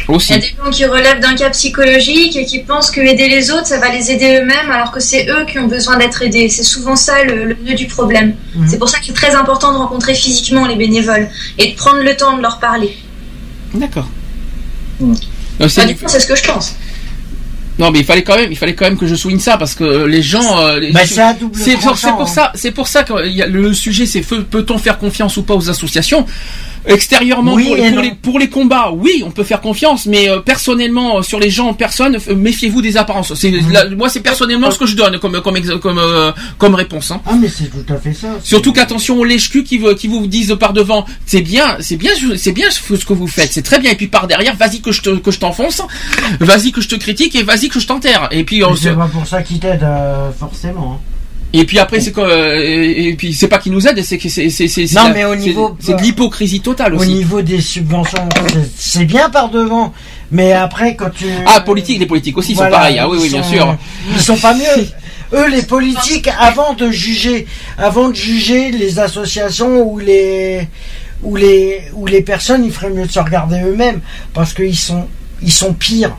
Il 0.09 0.13
y 0.13 0.15
Aussi. 0.15 0.33
a 0.33 0.37
des 0.39 0.47
gens 0.47 0.69
qui 0.71 0.83
relèvent 0.85 1.19
d'un 1.21 1.35
cas 1.35 1.51
psychologique 1.51 2.35
et 2.35 2.43
qui 2.45 2.59
pensent 2.59 2.89
que 2.91 2.99
aider 2.99 3.29
les 3.29 3.51
autres, 3.51 3.67
ça 3.67 3.77
va 3.79 3.89
les 3.93 4.11
aider 4.11 4.39
eux-mêmes, 4.41 4.69
alors 4.71 4.91
que 4.91 4.99
c'est 4.99 5.27
eux 5.29 5.45
qui 5.45 5.59
ont 5.59 5.67
besoin 5.67 5.95
d'être 5.97 6.21
aidés. 6.23 6.49
C'est 6.49 6.63
souvent 6.63 6.95
ça 6.95 7.23
le, 7.23 7.45
le 7.45 7.55
nœud 7.63 7.75
du 7.75 7.85
problème. 7.85 8.35
C'est 8.67 8.79
pour 8.79 8.89
ça 8.89 8.99
qu'il 8.99 9.11
est 9.11 9.15
très 9.15 9.35
important 9.35 9.71
de 9.71 9.77
rencontrer 9.77 10.15
physiquement 10.15 10.65
les 10.65 10.75
bénévoles 10.75 11.29
et 11.59 11.71
de 11.71 11.75
prendre 11.77 12.01
le 12.01 12.17
temps 12.17 12.35
de 12.35 12.41
leur 12.41 12.59
parler. 12.59 12.97
D'accord. 13.75 14.09
Enfin, 15.01 15.69
c'est 15.69 15.85
du 15.85 15.95
coup, 15.95 16.05
c'est 16.07 16.19
ce 16.19 16.27
que 16.27 16.35
je 16.35 16.43
pense. 16.43 16.73
Non, 17.79 17.89
mais 17.89 17.99
il 17.99 18.05
fallait 18.05 18.21
quand 18.23 18.35
même, 18.35 18.51
il 18.51 18.57
fallait 18.57 18.75
quand 18.75 18.85
même 18.85 18.97
que 18.97 19.07
je 19.07 19.15
souligne 19.15 19.39
ça 19.39 19.57
parce 19.57 19.75
que 19.75 20.05
les 20.05 20.21
gens. 20.21 20.59
euh, 20.59 20.79
Bah, 20.91 21.01
c'est 21.53 21.77
pour, 21.77 21.95
pour 22.11 22.21
hein. 22.21 22.25
ça, 22.27 22.51
c'est 22.55 22.71
pour 22.71 22.87
ça 22.87 23.03
que 23.03 23.13
le 23.47 23.73
sujet, 23.73 24.05
c'est 24.05 24.21
peut-on 24.21 24.77
faire 24.77 24.97
confiance 24.97 25.37
ou 25.37 25.43
pas 25.43 25.55
aux 25.55 25.69
associations? 25.69 26.25
Extérieurement, 26.85 27.53
Oui 27.53 27.65
pour, 27.65 27.75
les, 28.01 28.11
pour 28.11 28.39
les 28.39 28.49
combats, 28.49 28.91
oui, 28.91 29.23
on 29.25 29.31
peut 29.31 29.43
faire 29.43 29.61
confiance, 29.61 30.05
mais 30.07 30.29
euh, 30.29 30.39
personnellement, 30.39 31.17
euh, 31.17 31.21
sur 31.21 31.39
les 31.39 31.49
gens 31.49 31.67
en 31.67 31.73
personne, 31.73 32.17
euh, 32.27 32.35
méfiez-vous 32.35 32.81
des 32.81 32.97
apparences. 32.97 33.33
C'est 33.35 33.51
Mhm. 33.51 33.71
la- 33.71 33.89
moi, 33.89 34.09
c'est 34.09 34.21
personnellement 34.21 34.71
ce 34.71 34.79
que 34.79 34.85
je 34.85 34.95
donne 34.95 35.19
comme 35.19 35.39
comme 35.41 35.59
comme 35.79 35.97
euh, 35.99 36.31
comme 36.57 36.75
réponse. 36.75 37.11
Hein. 37.11 37.21
Ah, 37.25 37.33
mais 37.39 37.47
c'est 37.49 37.69
tout 37.69 37.93
à 37.93 37.97
fait 37.97 38.13
ça. 38.13 38.29
Surtout 38.43 38.73
qu'attention 38.73 39.19
aux 39.19 39.23
lèche-cul 39.23 39.63
qui, 39.63 39.77
vous- 39.77 39.93
qui 39.95 40.07
vous 40.07 40.25
disent 40.27 40.55
par 40.59 40.73
devant, 40.73 41.05
c'est 41.25 41.41
bien, 41.41 41.77
c'est 41.79 41.97
bien, 41.97 42.11
c'est 42.35 42.51
bien 42.51 42.69
ce 42.71 43.05
que 43.05 43.13
vous 43.13 43.27
faites, 43.27 43.53
c'est 43.53 43.61
très 43.61 43.79
bien. 43.79 43.91
Et 43.91 43.95
puis 43.95 44.07
par 44.07 44.27
derrière, 44.27 44.55
vas-y 44.55 44.81
que 44.81 44.91
je 44.91 45.01
te 45.01 45.09
que 45.17 45.31
je 45.31 45.39
t'enfonce, 45.39 45.81
vas-y 46.39 46.71
que 46.71 46.81
je 46.81 46.87
te 46.89 46.95
critique 46.95 47.35
et 47.35 47.43
vas-y 47.43 47.69
que 47.69 47.79
je 47.79 47.87
t'enterre. 47.87 48.27
Et 48.31 48.43
puis 48.43 48.63
on 48.63 48.71
Mais 48.71 48.75
se- 48.77 48.83
C'est 48.83 48.95
pas 48.95 49.07
pour 49.07 49.27
ça 49.27 49.41
qu'ils 49.43 49.59
t'aident, 49.59 49.87
forcément. 50.39 50.99
hein. 50.99 51.20
Et 51.53 51.65
puis 51.65 51.79
après 51.79 51.99
c'est 51.99 52.11
quoi 52.11 52.27
euh, 52.29 52.59
et, 52.61 53.13
puis 53.15 53.33
c'est 53.33 53.47
pas 53.47 53.57
qui 53.57 53.69
nous 53.69 53.87
aide, 53.87 54.03
c'est 54.03 54.17
que 54.17 54.29
c'est 54.29 54.49
c'est 54.49 54.93
Non, 54.93 55.11
mais 55.13 55.25
au 55.25 55.35
niveau- 55.35 55.75
c'est 55.79 55.95
de 55.95 56.01
l'hypocrisie 56.01 56.61
totale 56.61 56.93
Au 56.95 56.99
aussi. 56.99 57.13
niveau 57.13 57.41
des 57.41 57.59
subventions, 57.61 58.27
c'est- 58.77 59.05
bien 59.05 59.29
par 59.29 59.49
devant. 59.49 59.93
Mais 60.31 60.53
après, 60.53 60.95
quand 60.95 61.09
tu. 61.09 61.25
Ah, 61.45 61.59
politique, 61.59 61.99
les 61.99 62.05
politiques 62.05 62.37
aussi 62.37 62.53
Voilà, 62.53 62.69
sont 62.71 62.77
pareils. 62.77 62.99
Ah 62.99 63.09
oui, 63.09 63.17
ils 63.19 63.23
oui, 63.23 63.29
bien 63.29 63.43
sont- 63.43 63.49
sûr. 63.51 63.77
Ils 64.13 64.21
sont 64.21 64.37
pas 64.37 64.53
mieux. 64.53 64.87
Eux, 65.33 65.49
les 65.49 65.63
politiques, 65.63 66.29
avant 66.39 66.73
de 66.73 66.89
juger, 66.91 67.47
avant 67.77 68.09
de 68.09 68.15
juger 68.15 68.71
les 68.71 68.99
associations 68.99 69.81
ou 69.81 69.99
les 69.99 70.67
ou 71.23 71.35
les 71.35 71.81
ou 71.93 72.05
les 72.05 72.21
personnes, 72.21 72.63
il 72.63 72.71
ferait 72.71 72.89
mieux 72.89 73.05
de 73.05 73.11
se 73.11 73.19
regarder 73.19 73.61
eux-mêmes 73.61 73.99
parce 74.33 74.53
qu'ils 74.53 74.77
sont 74.77 75.07
ils 75.41 75.51
sont 75.51 75.73
pires. 75.73 76.15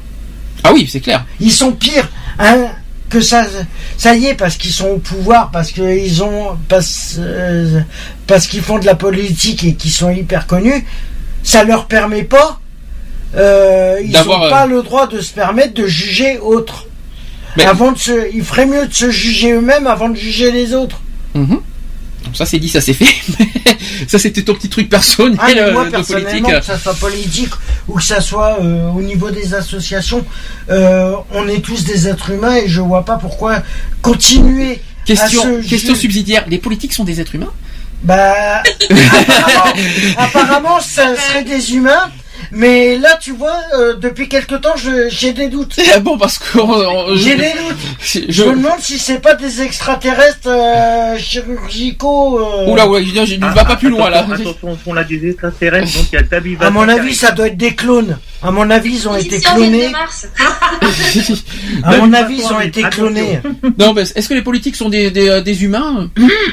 Ah 0.64 0.72
oui, 0.74 0.86
c'est 0.90 1.00
clair. 1.00 1.24
Ils 1.40 1.50
sont 1.52 1.72
pires. 1.72 2.08
Hein, 2.38 2.66
que 3.12 3.20
ça, 3.20 3.44
ça 3.98 4.14
y 4.16 4.26
est, 4.26 4.34
parce 4.34 4.56
qu'ils 4.56 4.72
sont 4.72 4.88
au 4.88 4.96
pouvoir, 4.98 5.50
parce 5.50 5.70
qu'ils 5.70 6.22
ont, 6.22 6.56
parce, 6.68 7.16
euh, 7.18 7.80
parce 8.26 8.46
qu'ils 8.46 8.62
font 8.62 8.78
de 8.78 8.86
la 8.86 8.94
politique 8.94 9.62
et 9.64 9.74
qu'ils 9.74 9.90
sont 9.90 10.10
hyper 10.10 10.46
connus, 10.46 10.84
ça 11.44 11.62
leur 11.62 11.84
permet 11.86 12.22
pas, 12.22 12.58
euh, 13.36 13.98
ils 14.02 14.06
n'ont 14.10 14.18
D'avoir, 14.18 14.42
euh, 14.44 14.50
pas 14.50 14.66
le 14.66 14.82
droit 14.82 15.06
de 15.06 15.20
se 15.20 15.32
permettre 15.32 15.74
de 15.74 15.86
juger 15.86 16.38
autres. 16.38 16.86
Mais- 17.58 17.66
Avant 17.66 17.92
de 17.92 17.98
se, 17.98 18.34
il 18.34 18.42
ferait 18.42 18.64
mieux 18.64 18.86
de 18.86 18.94
se 18.94 19.10
juger 19.10 19.52
eux-mêmes 19.52 19.86
avant 19.86 20.08
de 20.08 20.16
juger 20.16 20.50
les 20.50 20.72
autres. 20.72 21.00
Mhm. 21.34 21.60
Donc 22.24 22.36
Ça 22.36 22.46
c'est 22.46 22.58
dit, 22.58 22.68
ça 22.68 22.80
c'est 22.80 22.92
fait. 22.94 23.06
ça 24.08 24.18
c'était 24.18 24.42
ton 24.42 24.54
petit 24.54 24.68
truc 24.68 24.88
personnel 24.88 25.36
Ah, 25.40 25.46
mais 25.54 25.60
euh, 25.60 25.72
moi, 25.72 25.84
de 25.86 25.90
personnellement, 25.90 26.30
politique. 26.48 26.60
que 26.60 26.64
ça 26.64 26.78
soit 26.78 26.94
politique 26.94 27.52
ou 27.88 27.94
que 27.94 28.02
ça 28.04 28.20
soit 28.20 28.58
euh, 28.60 28.88
au 28.90 29.02
niveau 29.02 29.30
des 29.30 29.54
associations, 29.54 30.24
euh, 30.70 31.14
on 31.32 31.48
est 31.48 31.60
tous 31.60 31.84
des 31.84 32.08
êtres 32.08 32.30
humains 32.30 32.56
et 32.56 32.68
je 32.68 32.80
vois 32.80 33.04
pas 33.04 33.16
pourquoi 33.16 33.62
continuer 34.02 34.80
Question, 35.04 35.58
à 35.58 35.62
question 35.68 35.94
subsidiaire. 35.96 36.44
Les 36.48 36.58
politiques 36.58 36.92
sont 36.92 37.02
des 37.04 37.20
êtres 37.20 37.34
humains? 37.34 37.52
Bah, 38.04 38.62
apparemment, 38.90 39.74
apparemment, 40.16 40.80
ça 40.80 41.16
serait 41.16 41.42
des 41.44 41.74
humains. 41.74 42.10
Mais 42.54 42.98
là, 42.98 43.18
tu 43.20 43.32
vois, 43.32 43.56
euh, 43.78 43.94
depuis 43.94 44.28
quelque 44.28 44.54
temps, 44.56 44.76
je- 44.76 45.08
j'ai 45.08 45.32
des 45.32 45.48
doutes. 45.48 45.74
Ah 45.94 46.00
bon, 46.00 46.18
parce 46.18 46.38
que 46.38 46.58
J'ai 47.16 47.34
des 47.36 47.52
doutes. 47.52 47.76
je- 48.00 48.20
Je 48.28 48.44
me 48.44 48.56
demande 48.56 48.78
si 48.80 48.98
c'est 48.98 49.20
pas 49.20 49.34
des 49.34 49.62
extraterrestres 49.62 50.48
euh, 50.48 51.16
chirurgicaux. 51.18 52.38
euh. 52.40 52.66
Oula, 52.70 52.88
ouais, 52.88 53.04
je, 53.04 53.24
je 53.24 53.34
ne 53.36 53.46
va 53.46 53.64
pas 53.64 53.76
plus 53.76 53.88
loin 53.90 54.10
là. 54.10 54.26
Ah, 54.28 54.34
Attention, 54.34 54.78
on 54.86 54.96
a 54.96 55.04
des 55.04 55.30
extraterrestres, 55.30 55.94
donc 55.96 56.06
il 56.12 56.16
y 56.16 56.18
a 56.18 56.22
Tabi 56.24 56.56
À 56.60 56.70
mon 56.70 56.86
avis, 56.88 57.14
ça 57.14 57.30
doit 57.32 57.46
être 57.48 57.56
des 57.56 57.74
clones. 57.74 58.18
À 58.42 58.50
mon 58.50 58.68
avis, 58.70 58.94
ils 58.96 59.08
ont 59.08 59.16
été 59.16 59.40
clonés. 59.40 59.90
À 61.84 61.96
mon 61.96 62.12
avis, 62.12 62.36
ils 62.38 62.52
ont 62.52 62.60
été 62.60 62.82
clonés. 62.82 63.40
Non, 63.78 63.92
mais 63.94 64.02
est-ce 64.02 64.28
que 64.28 64.34
les 64.34 64.42
politiques 64.42 64.76
sont 64.76 64.88
des, 64.88 65.10
des, 65.10 65.40
des 65.42 65.64
humains 65.64 66.08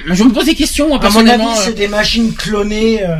Je 0.09 0.23
me 0.23 0.31
pose 0.31 0.45
des 0.45 0.55
questions, 0.55 0.87
moi, 0.87 0.99
À 1.03 1.09
mon 1.09 1.27
avis, 1.27 1.43
c'est 1.63 1.75
des 1.75 1.87
machines 1.87 2.33
clonées. 2.33 3.03
euh, 3.05 3.15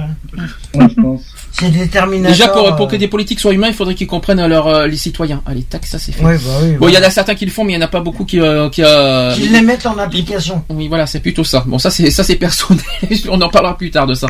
je 0.76 1.02
pense. 1.02 1.22
C'est 1.52 1.70
des 1.70 1.88
Terminators. 1.88 2.32
Déjà, 2.32 2.48
pour, 2.50 2.76
pour 2.76 2.86
euh, 2.86 2.90
que 2.90 2.96
des 2.96 3.08
politiques 3.08 3.40
soient 3.40 3.54
humains, 3.54 3.68
il 3.68 3.74
faudrait 3.74 3.96
qu'ils 3.96 4.08
comprennent 4.08 4.46
leur, 4.46 4.68
euh, 4.68 4.88
les 4.88 4.98
citoyens. 4.98 5.42
Allez, 5.46 5.64
tac, 5.64 5.86
ça 5.86 6.00
c'est 6.00 6.12
fait. 6.12 6.24
Ouais, 6.24 6.38
bah 6.38 6.52
oui, 6.62 6.72
bon, 6.80 6.88
il 6.88 6.94
y 6.94 6.98
en 6.98 7.04
a 7.04 7.10
certains 7.10 7.36
qui 7.36 7.46
le 7.46 7.52
font, 7.52 7.64
mais 7.64 7.74
il 7.74 7.78
n'y 7.78 7.84
en 7.84 7.86
a 7.86 7.90
pas 7.90 8.02
beaucoup 8.02 8.26
qui... 8.26 8.40
euh, 8.40 8.70
qui, 8.70 8.82
euh, 8.84 9.36
les 9.36 9.62
mettent 9.62 9.86
en 9.86 9.98
application. 9.98 10.64
Oui, 10.70 10.88
voilà, 10.88 11.08
c'est 11.08 11.20
plutôt 11.20 11.44
ça. 11.44 11.64
Bon, 11.68 11.80
ça 11.80 11.90
c'est 11.90 12.12
ça 12.12 12.24
c'est 12.24 12.36
personnel. 12.36 12.84
On 13.30 13.42
en 13.42 13.50
parlera 13.50 13.78
plus 13.78 13.92
tard 13.92 14.08
de 14.08 14.14
ça. 14.14 14.28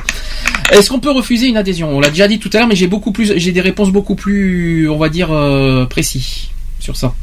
Est-ce 0.72 0.90
qu'on 0.90 1.00
peut 1.00 1.12
refuser 1.12 1.48
une 1.48 1.58
adhésion? 1.58 1.90
On 1.90 2.00
l'a 2.00 2.10
déjà 2.10 2.28
dit 2.28 2.40
tout 2.40 2.50
à 2.54 2.60
l'heure, 2.60 2.68
mais 2.68 2.76
j'ai 2.76 2.88
beaucoup 2.88 3.12
plus, 3.12 3.34
j'ai 3.38 3.52
des 3.52 3.62
réponses 3.62 3.90
beaucoup 3.92 4.16
plus, 4.16 4.90
on 4.90 4.98
va 4.98 5.10
dire, 5.10 5.30
euh, 5.32 5.86
précis 5.86 6.52
sur 6.80 6.96
ça. 6.96 7.14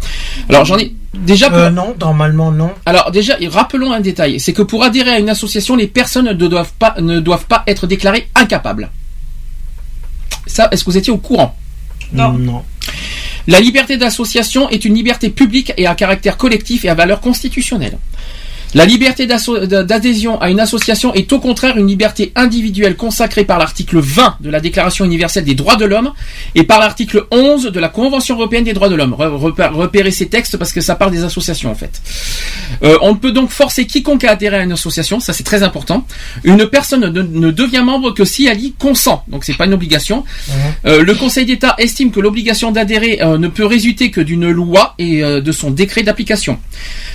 Alors 0.49 0.65
j'en 0.65 0.76
ai 0.78 0.94
déjà. 1.15 1.50
Euh, 1.52 1.70
non, 1.70 1.94
normalement 1.99 2.52
non. 2.52 2.70
Alors 2.84 3.10
déjà, 3.10 3.36
rappelons 3.49 3.92
un 3.92 4.00
détail, 4.00 4.39
c'est 4.41 4.52
que 4.52 4.62
pour 4.62 4.84
adhérer 4.84 5.10
à 5.10 5.18
une 5.18 5.31
association, 5.31 5.76
les 5.76 5.86
personnes 5.86 6.26
ne 6.26 6.47
doivent 6.47 6.73
pas 6.78 6.94
ne 7.00 7.20
doivent 7.20 7.47
pas 7.47 7.62
être 7.66 7.86
déclarées 7.86 8.28
incapables. 8.34 8.91
Ça, 10.47 10.68
est-ce 10.70 10.84
que 10.84 10.91
vous 10.91 10.97
étiez 10.99 11.12
au 11.12 11.18
courant 11.18 11.57
Non. 12.12 12.33
Non. 12.33 12.65
La 13.49 13.60
liberté 13.60 13.97
d'association 13.97 14.68
est 14.68 14.84
une 14.84 14.94
liberté 14.94 15.31
publique 15.31 15.73
et 15.76 15.86
à 15.86 15.94
caractère 15.94 16.36
collectif 16.36 16.84
et 16.84 16.89
à 16.89 16.94
valeur 16.94 17.20
constitutionnelle. 17.20 17.99
La 18.76 18.84
liberté 18.84 19.26
d'adhésion 19.26 20.38
à 20.38 20.50
une 20.50 20.60
association 20.60 21.14
est 21.14 21.32
au 21.32 21.40
contraire 21.40 21.78
une 21.78 21.86
liberté 21.86 22.32
individuelle 22.36 22.94
consacrée 22.94 23.44
par 23.44 23.58
l'article 23.58 24.00
20 24.00 24.36
de 24.40 24.50
la 24.50 24.60
Déclaration 24.60 25.06
universelle 25.06 25.44
des 25.44 25.55
droits 25.55 25.76
de 25.76 25.86
l'homme 25.86 26.12
et 26.55 26.62
par 26.62 26.78
l'article 26.78 27.24
11 27.30 27.72
de 27.72 27.80
la 27.80 27.88
Convention 27.88 28.34
européenne 28.34 28.64
des 28.64 28.74
droits 28.74 28.90
de 28.90 28.94
l'homme. 28.94 29.14
Repérez 29.14 30.10
ces 30.10 30.26
textes 30.26 30.58
parce 30.58 30.72
que 30.72 30.82
ça 30.82 30.94
parle 30.94 31.10
des 31.10 31.24
associations 31.24 31.70
en 31.70 31.74
fait. 31.74 32.02
Euh, 32.82 32.98
on 33.00 33.12
ne 33.12 33.16
peut 33.16 33.32
donc 33.32 33.48
forcer 33.48 33.86
quiconque 33.86 34.24
à 34.24 34.32
adhérer 34.32 34.58
à 34.58 34.62
une 34.62 34.72
association, 34.72 35.20
ça 35.20 35.32
c'est 35.32 35.42
très 35.42 35.62
important. 35.62 36.06
Une 36.44 36.66
personne 36.66 37.00
ne, 37.00 37.22
ne 37.22 37.50
devient 37.50 37.82
membre 37.82 38.12
que 38.12 38.26
si 38.26 38.44
elle 38.46 38.62
y 38.62 38.72
consent, 38.72 39.24
donc 39.28 39.44
c'est 39.44 39.56
pas 39.56 39.64
une 39.64 39.72
obligation. 39.72 40.22
Euh, 40.84 41.02
le 41.02 41.14
Conseil 41.14 41.46
d'État 41.46 41.74
estime 41.78 42.10
que 42.10 42.20
l'obligation 42.20 42.72
d'adhérer 42.72 43.20
euh, 43.22 43.38
ne 43.38 43.48
peut 43.48 43.64
résulter 43.64 44.10
que 44.10 44.20
d'une 44.20 44.50
loi 44.50 44.94
et 44.98 45.24
euh, 45.24 45.40
de 45.40 45.52
son 45.52 45.70
décret 45.70 46.02
d'application. 46.02 46.58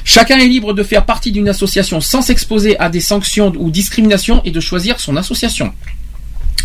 Chacun 0.04 0.40
est 0.40 0.48
libre 0.48 0.74
de 0.74 0.82
faire 0.82 1.06
partie 1.06 1.32
d'une 1.32 1.51
association 1.52 2.02
sans 2.02 2.22
s'exposer 2.24 2.74
à 2.80 2.90
des 2.90 3.00
sanctions 3.02 3.54
ou 3.58 3.70
discriminations 3.70 4.42
et 4.44 4.52
de 4.52 4.60
choisir 4.60 5.00
son 5.00 5.16
association. 5.16 5.72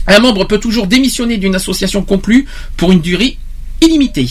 Un 0.06 0.20
membre 0.20 0.44
peut 0.46 0.58
toujours 0.58 0.86
démissionner 0.86 1.36
d'une 1.36 1.54
association 1.54 2.02
conclue 2.02 2.46
pour 2.78 2.92
une 2.92 3.00
durée 3.00 3.36
illimitée. 3.82 4.28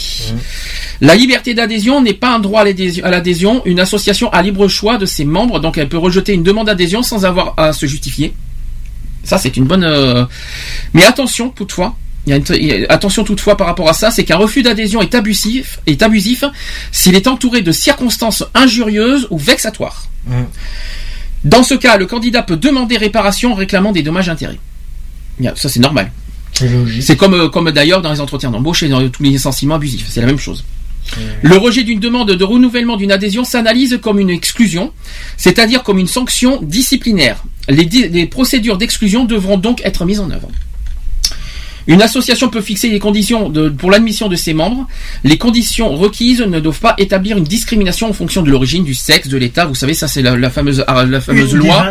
La 1.02 1.16
liberté 1.16 1.54
d'adhésion 1.54 2.02
n'est 2.02 2.14
pas 2.14 2.34
un 2.34 2.40
droit 2.40 2.62
à 2.62 3.12
l'adhésion-. 3.12 3.62
Une 3.66 3.80
association 3.80 4.30
a 4.32 4.42
libre 4.42 4.68
choix 4.68 4.98
de 4.98 5.06
ses 5.06 5.26
membres, 5.26 5.60
donc 5.60 5.78
elle 5.78 5.90
peut 5.90 5.98
rejeter 6.00 6.34
une 6.34 6.44
demande 6.44 6.68
d'adhésion 6.68 7.04
sans 7.04 7.26
avoir 7.26 7.54
à 7.58 7.72
se 7.74 7.86
justifier. 7.86 8.34
Ça, 9.24 9.38
c'est 9.38 9.56
une 9.58 9.66
bonne. 9.66 9.84
euh, 9.84 10.26
Mais 10.94 11.04
attention, 11.04 11.50
toutefois. 11.50 11.96
Il 12.26 12.30
y 12.32 12.34
a 12.34 12.38
une 12.38 12.44
t- 12.44 12.58
il 12.60 12.66
y 12.68 12.86
a- 12.86 12.92
attention 12.92 13.24
toutefois 13.24 13.56
par 13.58 13.68
rapport 13.68 13.90
à 13.90 13.94
ça, 13.94 14.12
c'est 14.12 14.24
qu'un 14.24 14.38
refus 14.38 14.64
d'adhésion 14.64 15.02
est 15.02 15.14
abusif, 15.16 15.80
est 15.86 16.02
abusif 16.02 16.44
s'il 16.92 17.16
est 17.16 17.28
entouré 17.28 17.62
de 17.62 17.72
circonstances 17.72 18.44
injurieuses 18.54 19.28
ou 19.30 19.38
vexatoires. 19.38 20.08
Dans 21.44 21.64
ce 21.64 21.76
cas, 21.76 21.98
le 21.98 22.06
candidat 22.08 22.42
peut 22.42 22.58
demander 22.58 22.98
réparation 22.98 23.52
en 23.52 23.56
réclamant 23.56 23.92
des 23.92 24.02
dommages 24.02 24.30
intérêts. 24.30 24.60
Il 25.40 25.46
y 25.46 25.48
a- 25.48 25.56
Ça, 25.56 25.70
c'est 25.70 25.80
normal. 25.80 26.12
C'est 27.02 27.18
comme, 27.18 27.34
euh, 27.34 27.50
comme 27.50 27.70
d'ailleurs 27.72 28.02
dans 28.02 28.12
les 28.12 28.22
entretiens 28.22 28.50
d'embauche 28.50 28.82
et 28.84 28.88
dans 28.88 29.08
tous 29.10 29.22
les 29.24 29.30
licenciements 29.30 29.76
abusifs. 29.76 30.08
C'est 30.10 30.22
la 30.22 30.28
même 30.28 30.40
chose. 30.40 30.64
Le 31.44 31.56
rejet 31.58 31.84
d'une 31.84 32.00
demande 32.00 32.32
de 32.32 32.44
renouvellement 32.44 32.98
d'une 32.98 33.12
adhésion 33.12 33.44
s'analyse 33.44 34.00
comme 34.02 34.20
une 34.20 34.32
exclusion, 34.32 34.92
c'est-à-dire 35.38 35.84
comme 35.84 36.00
une 36.00 36.08
sanction 36.08 36.60
disciplinaire. 36.64 37.44
Les, 37.70 37.86
di- 37.86 38.08
les 38.08 38.26
procédures 38.26 38.78
d'exclusion 38.80 39.26
devront 39.26 39.58
donc 39.58 39.82
être 39.86 40.04
mises 40.06 40.20
en 40.20 40.32
œuvre. 40.32 40.50
Une 41.88 42.02
association 42.02 42.50
peut 42.50 42.62
fixer 42.62 42.90
les 42.90 43.00
conditions 43.00 43.50
de- 43.50 43.70
pour 43.70 43.92
l'admission 43.92 44.28
de 44.28 44.36
ses 44.36 44.54
membres. 44.54 44.88
Les 45.24 45.38
conditions 45.38 45.96
requises 45.96 46.42
ne 46.42 46.60
doivent 46.60 46.80
pas 46.80 46.96
établir 46.98 47.38
une 47.38 47.44
discrimination 47.44 48.10
en 48.10 48.14
fonction 48.14 48.42
de 48.42 48.50
l'origine, 48.50 48.84
du 48.84 48.94
sexe, 48.94 49.28
de 49.28 49.38
l'État. 49.38 49.66
Vous 49.66 49.76
savez, 49.76 49.94
ça 49.94 50.08
c'est 50.08 50.22
la, 50.22 50.36
la 50.36 50.50
fameuse, 50.50 50.84
ah, 50.88 51.06
la 51.06 51.22
fameuse 51.22 51.52
Une 51.54 51.60
loi. 51.60 51.84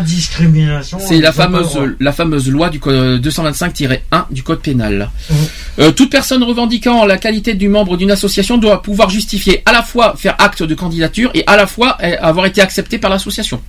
C'est 1.01 1.19
la 1.21 1.33
fameuse, 1.33 1.79
la 2.01 2.13
fameuse 2.13 2.49
loi 2.51 2.71
du 2.71 2.81
code 2.81 3.21
225-1 3.25 4.27
du 4.31 4.43
code 4.43 4.61
pénal. 4.61 5.11
Mhm. 5.31 5.37
Euh, 5.81 5.91
toute 5.93 6.11
personne 6.11 6.43
revendiquant 6.43 7.05
la 7.07 7.19
qualité 7.19 7.55
du 7.55 7.69
membre 7.69 7.97
d'une 7.97 8.11
association 8.11 8.59
doit 8.59 8.83
pouvoir 8.83 9.11
justifier 9.11 9.63
à 9.67 9.73
la 9.73 9.83
fois 9.83 10.15
faire 10.17 10.35
acte 10.39 10.63
de 10.63 10.75
candidature 10.75 11.31
et 11.35 11.45
à 11.47 11.57
la 11.57 11.67
fois 11.67 11.97
euh, 12.03 12.15
avoir 12.21 12.47
été 12.47 12.61
accepté 12.61 12.99
par 12.99 13.11
l'association. 13.11 13.61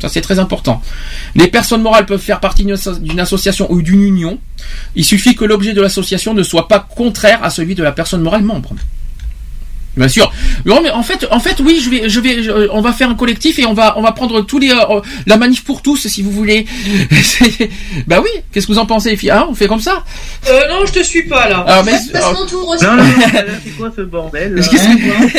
Ça 0.00 0.08
c'est 0.08 0.20
très 0.20 0.38
important. 0.38 0.82
Les 1.34 1.48
personnes 1.48 1.82
morales 1.82 2.06
peuvent 2.06 2.20
faire 2.20 2.40
partie 2.40 2.64
d'une 2.64 3.20
association 3.20 3.70
ou 3.70 3.82
d'une 3.82 4.02
union. 4.02 4.38
Il 4.94 5.04
suffit 5.04 5.34
que 5.34 5.44
l'objet 5.44 5.72
de 5.72 5.80
l'association 5.80 6.34
ne 6.34 6.42
soit 6.42 6.68
pas 6.68 6.78
contraire 6.78 7.42
à 7.42 7.50
celui 7.50 7.74
de 7.74 7.82
la 7.82 7.92
personne 7.92 8.22
morale 8.22 8.42
membre. 8.42 8.74
Bien 9.96 10.08
sûr. 10.08 10.32
Non, 10.64 10.80
mais 10.82 10.90
en 10.90 11.02
fait, 11.04 11.26
en 11.30 11.38
fait, 11.38 11.60
oui, 11.60 11.80
je 11.82 11.88
vais, 11.88 12.08
je 12.08 12.18
vais, 12.20 12.42
je- 12.42 12.68
on 12.72 12.80
va 12.80 12.92
faire 12.92 13.08
un 13.10 13.14
collectif 13.14 13.58
et 13.60 13.66
on 13.66 13.74
va, 13.74 13.96
on 13.96 14.02
va 14.02 14.10
prendre 14.12 14.40
tous 14.42 14.58
les, 14.58 14.70
euh, 14.72 15.00
la 15.26 15.36
manif 15.36 15.62
pour 15.64 15.82
tous, 15.82 16.08
si 16.08 16.22
vous 16.22 16.30
voulez. 16.32 16.66
Bah 18.06 18.20
oui. 18.22 18.28
Qu'est-ce 18.52 18.66
que 18.66 18.72
vous 18.72 18.78
en 18.78 18.86
pensez, 18.86 19.10
les 19.10 19.16
filles 19.16 19.30
Hein, 19.30 19.46
On 19.48 19.54
fait 19.54 19.66
comme 19.68 19.80
ça? 19.80 20.02
Euh, 20.48 20.60
non, 20.68 20.84
je 20.86 20.92
te 20.92 21.02
suis 21.02 21.22
pas 21.28 21.48
là. 21.48 21.64
Ah, 21.68 21.82
mais- 21.84 21.92
Passe 22.12 22.32
mon 22.34 22.46
tour 22.46 22.68
aussi. 22.68 22.84
Non, 22.84 22.96
non, 22.96 23.04
non, 23.04 23.12
c'est 23.64 23.70
quoi 23.76 23.92
ce 23.96 24.02
bordel 24.02 24.54
là? 24.54 24.62
Que- 24.62 24.74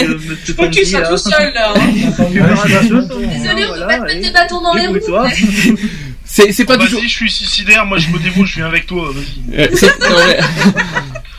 Euh, 0.05 0.17
Je 0.45 0.51
crois 0.53 0.67
que 0.67 0.73
tu 0.73 0.85
seras 0.85 1.07
tout 1.09 1.17
seul 1.17 1.53
là. 1.53 1.73
hein. 1.75 1.79
Tout 3.09 3.19
Désolé, 3.19 3.65
on 3.65 3.73
peut 3.73 3.77
voilà, 3.77 3.85
pas 3.87 3.97
te 3.97 4.01
mettre 4.03 4.15
et 4.15 4.19
des 4.21 4.31
bâtons 4.31 4.61
dans 4.61 4.73
les 4.73 4.87
roues. 4.87 4.99
C'est 6.23 6.51
c'est 6.51 6.65
pas 6.65 6.77
du 6.77 6.87
Vas-y, 6.87 7.03
je 7.07 7.07
suis 7.13 7.29
suicidaire, 7.31 7.85
moi 7.85 7.97
je 7.97 8.09
me 8.09 8.17
dévoue, 8.19 8.45
je 8.45 8.55
viens 8.55 8.65
avec 8.67 8.87
toi, 8.87 9.09
vas-y. 9.13 9.69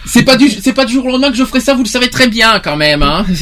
Euh, 0.07 0.11
c'est 0.13 0.23
pas 0.25 0.37
du 0.37 0.49
c'est 0.51 0.73
pas 0.73 0.85
du 0.85 0.93
jour 0.95 1.05
au 1.07 1.09
lendemain 1.11 1.31
que 1.31 1.37
je 1.37 1.45
ferai 1.45 1.61
ça, 1.61 1.75
vous 1.75 1.83
le 1.83 1.89
savez 1.89 2.09
très 2.11 2.29
bien 2.29 2.61
quand 2.61 2.77
même. 2.77 3.03
Hein. 3.03 3.25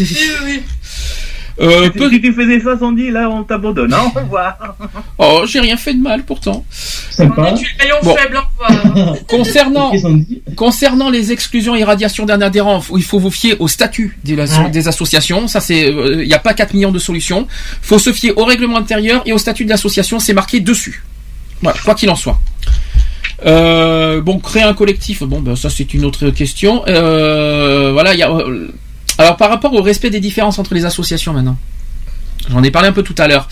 Euh, 1.61 1.89
peu- 1.91 2.11
Si 2.11 2.21
tu 2.21 2.33
faisais 2.33 2.59
ça, 2.59 2.77
Sandy, 2.77 3.13
là, 3.13 3.31
on 3.31 3.45
t'abandonne. 3.45 3.95
hein, 3.95 4.11
au 4.13 4.19
revoir. 4.19 4.59
Oh, 5.19 5.45
j'ai 5.47 5.61
rien 5.61 5.77
fait 5.77 5.95
de 5.95 6.01
mal 6.01 6.25
pourtant. 6.25 6.65
Sympa. 6.69 7.53
Tu 7.57 7.65
es 7.79 7.83
rayon 7.85 7.97
Bon. 8.03 8.17
faible, 8.17 8.39
au 8.39 8.65
revoir. 8.93 9.15
Concernant 9.29 9.93
concernant 10.57 11.11
les 11.11 11.31
exclusions 11.31 11.77
et 11.77 11.85
radiations 11.85 12.27
d'un 12.27 12.41
adhérent, 12.41 12.83
il 12.97 13.05
faut 13.05 13.21
vous 13.21 13.31
fier 13.31 13.55
au 13.61 13.69
statut 13.69 14.19
des, 14.25 14.35
Ouais. 14.35 14.71
des 14.71 14.89
associations. 14.89 15.47
Ça 15.47 15.61
c'est 15.61 15.87
il 15.93 16.27
n'y 16.27 16.35
a 16.35 16.41
pas 16.41 16.55
4 16.55 16.75
millions 16.75 16.91
de 16.91 16.99
solutions. 16.99 17.47
Faut 17.83 18.01
se 18.01 18.13
fier 18.13 18.33
au 18.37 18.45
règlement 18.45 18.79
intérieur 18.79 19.23
et 19.25 19.33
au 19.33 19.39
statut 19.39 19.65
de 19.65 19.71
l'association, 19.71 20.19
c'est 20.19 20.35
marqué 20.35 20.59
dessus. 20.59 21.05
Voilà, 21.63 21.79
quoi 21.85 21.95
qu'il 21.95 22.11
en 22.11 22.17
soit. 22.17 22.41
Euh, 23.47 24.21
bon, 24.23 24.39
créer 24.39 24.63
un 24.63 24.75
collectif, 24.75 25.23
bon, 25.23 25.41
ben, 25.41 25.55
ça 25.57 25.69
c'est 25.71 25.93
une 25.95 26.05
autre 26.05 26.31
question. 26.31 26.83
Euh, 26.89 27.93
voilà, 27.93 28.15
il 28.15 28.21
y 28.21 28.23
a. 28.23 28.31
euh, 28.31 28.69
alors 29.19 29.37
par 29.37 29.51
rapport 29.51 29.73
au 29.75 29.83
respect 29.83 30.11
des 30.11 30.21
différences 30.21 30.59
entre 30.59 30.75
les 30.75 30.85
associations 30.85 31.33
maintenant. 31.33 31.57
J'en 32.51 32.63
ai 32.63 32.71
parlé 32.71 32.89
un 32.89 32.93
peu 32.93 33.03
tout 33.03 33.15
à 33.17 33.27
l'heure. 33.27 33.49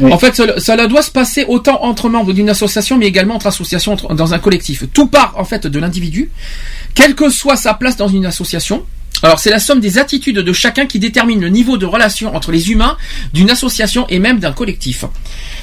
Oui. 0.00 0.12
En 0.12 0.18
fait, 0.18 0.34
cela, 0.34 0.58
cela 0.58 0.88
doit 0.88 1.02
se 1.02 1.10
passer 1.12 1.44
autant 1.46 1.84
entre 1.84 2.08
membres 2.08 2.32
d'une 2.32 2.48
association, 2.50 2.98
mais 2.98 3.06
également 3.06 3.36
entre 3.36 3.46
associations 3.46 3.92
entre- 3.92 4.12
dans 4.14 4.34
un 4.34 4.40
collectif. 4.40 4.84
Tout 4.92 5.06
part 5.06 5.34
en 5.36 5.44
fait 5.44 5.68
de 5.68 5.78
l'individu, 5.78 6.30
quelle 6.94 7.14
que 7.14 7.30
soit 7.30 7.56
sa 7.56 7.74
place 7.74 7.96
dans 7.96 8.08
une 8.08 8.26
association. 8.26 8.84
Alors 9.22 9.38
c'est 9.38 9.50
la 9.50 9.60
somme 9.60 9.78
des 9.80 9.98
attitudes 9.98 10.38
de 10.40 10.52
chacun 10.52 10.86
qui 10.86 10.98
détermine 10.98 11.40
le 11.40 11.48
niveau 11.48 11.76
de 11.76 11.86
relation 11.86 12.34
entre 12.34 12.50
les 12.50 12.72
humains 12.72 12.96
d'une 13.32 13.50
association 13.50 14.06
et 14.08 14.18
même 14.18 14.40
d'un 14.40 14.52
collectif. 14.52 15.04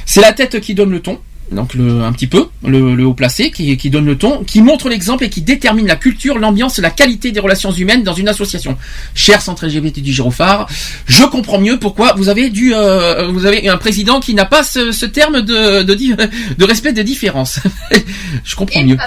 C'est 0.05 0.21
la 0.21 0.31
tête 0.31 0.61
qui 0.61 0.73
donne 0.73 0.91
le 0.91 1.01
ton, 1.01 1.19
donc 1.51 1.75
un 1.75 2.11
petit 2.13 2.27
peu, 2.27 2.47
le, 2.65 3.05
haut 3.05 3.13
placé 3.13 3.51
qui, 3.51 3.89
donne 3.89 4.05
le 4.05 4.17
ton, 4.17 4.43
qui 4.43 4.61
montre 4.61 4.89
l'exemple 4.89 5.25
et 5.25 5.29
qui 5.29 5.41
détermine 5.41 5.87
la 5.87 5.95
culture, 5.95 6.37
l'ambiance, 6.37 6.77
la 6.79 6.89
qualité 6.89 7.31
des 7.31 7.39
relations 7.39 7.71
humaines 7.71 8.03
dans 8.03 8.13
une 8.13 8.29
association. 8.29 8.77
Cher 9.15 9.41
centre 9.41 9.65
LGBT 9.65 9.99
du 9.99 10.13
Girophare, 10.13 10.67
je 11.07 11.23
comprends 11.25 11.59
mieux 11.59 11.77
pourquoi 11.77 12.13
vous 12.15 12.29
avez 12.29 12.49
dû, 12.49 12.73
euh, 12.73 13.27
vous 13.27 13.45
avez 13.45 13.67
un 13.67 13.77
président 13.77 14.19
qui 14.19 14.33
n'a 14.33 14.45
pas 14.45 14.63
ce, 14.63 15.05
terme 15.05 15.41
de, 15.41 15.83
de 15.83 16.65
respect 16.65 16.93
des 16.93 17.03
différences. 17.03 17.59
je 18.43 18.55
comprends 18.55 18.83
mieux. 18.83 18.97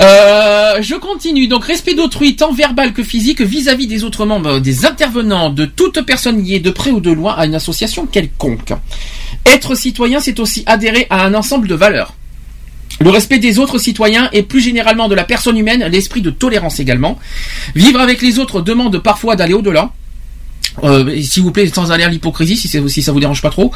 Euh, 0.00 0.82
je 0.82 0.94
continue. 0.94 1.48
Donc, 1.48 1.64
respect 1.64 1.94
d'autrui, 1.94 2.36
tant 2.36 2.52
verbal 2.52 2.92
que 2.92 3.02
physique, 3.02 3.40
vis-à-vis 3.40 3.86
des 3.86 4.04
autres 4.04 4.26
membres, 4.26 4.58
des 4.58 4.84
intervenants, 4.84 5.50
de 5.50 5.64
toute 5.64 6.02
personne 6.02 6.42
liée 6.42 6.60
de 6.60 6.70
près 6.70 6.90
ou 6.90 7.00
de 7.00 7.10
loin 7.10 7.34
à 7.34 7.46
une 7.46 7.54
association 7.54 8.06
quelconque. 8.06 8.72
Être 9.46 9.74
citoyen, 9.74 10.20
c'est 10.20 10.40
aussi 10.40 10.62
adhérer 10.66 11.06
à 11.10 11.24
un 11.24 11.34
ensemble 11.34 11.68
de 11.68 11.74
valeurs. 11.74 12.14
Le 13.00 13.10
respect 13.10 13.38
des 13.38 13.58
autres 13.58 13.78
citoyens 13.78 14.28
et 14.32 14.42
plus 14.42 14.60
généralement 14.60 15.08
de 15.08 15.14
la 15.14 15.24
personne 15.24 15.56
humaine, 15.56 15.86
l'esprit 15.90 16.20
de 16.20 16.30
tolérance 16.30 16.80
également. 16.80 17.18
Vivre 17.74 18.00
avec 18.00 18.20
les 18.20 18.38
autres 18.38 18.60
demande 18.60 18.98
parfois 18.98 19.36
d'aller 19.36 19.54
au-delà. 19.54 19.92
Euh, 20.84 21.20
S'il 21.22 21.42
vous 21.42 21.50
plaît, 21.50 21.66
sans 21.66 21.90
aller 21.92 22.04
à 22.04 22.08
l'hypocrisie, 22.08 22.56
si, 22.56 23.02
ça 23.02 23.12
vous 23.12 23.20
dérange 23.20 23.42
pas 23.42 23.50
trop. 23.50 23.72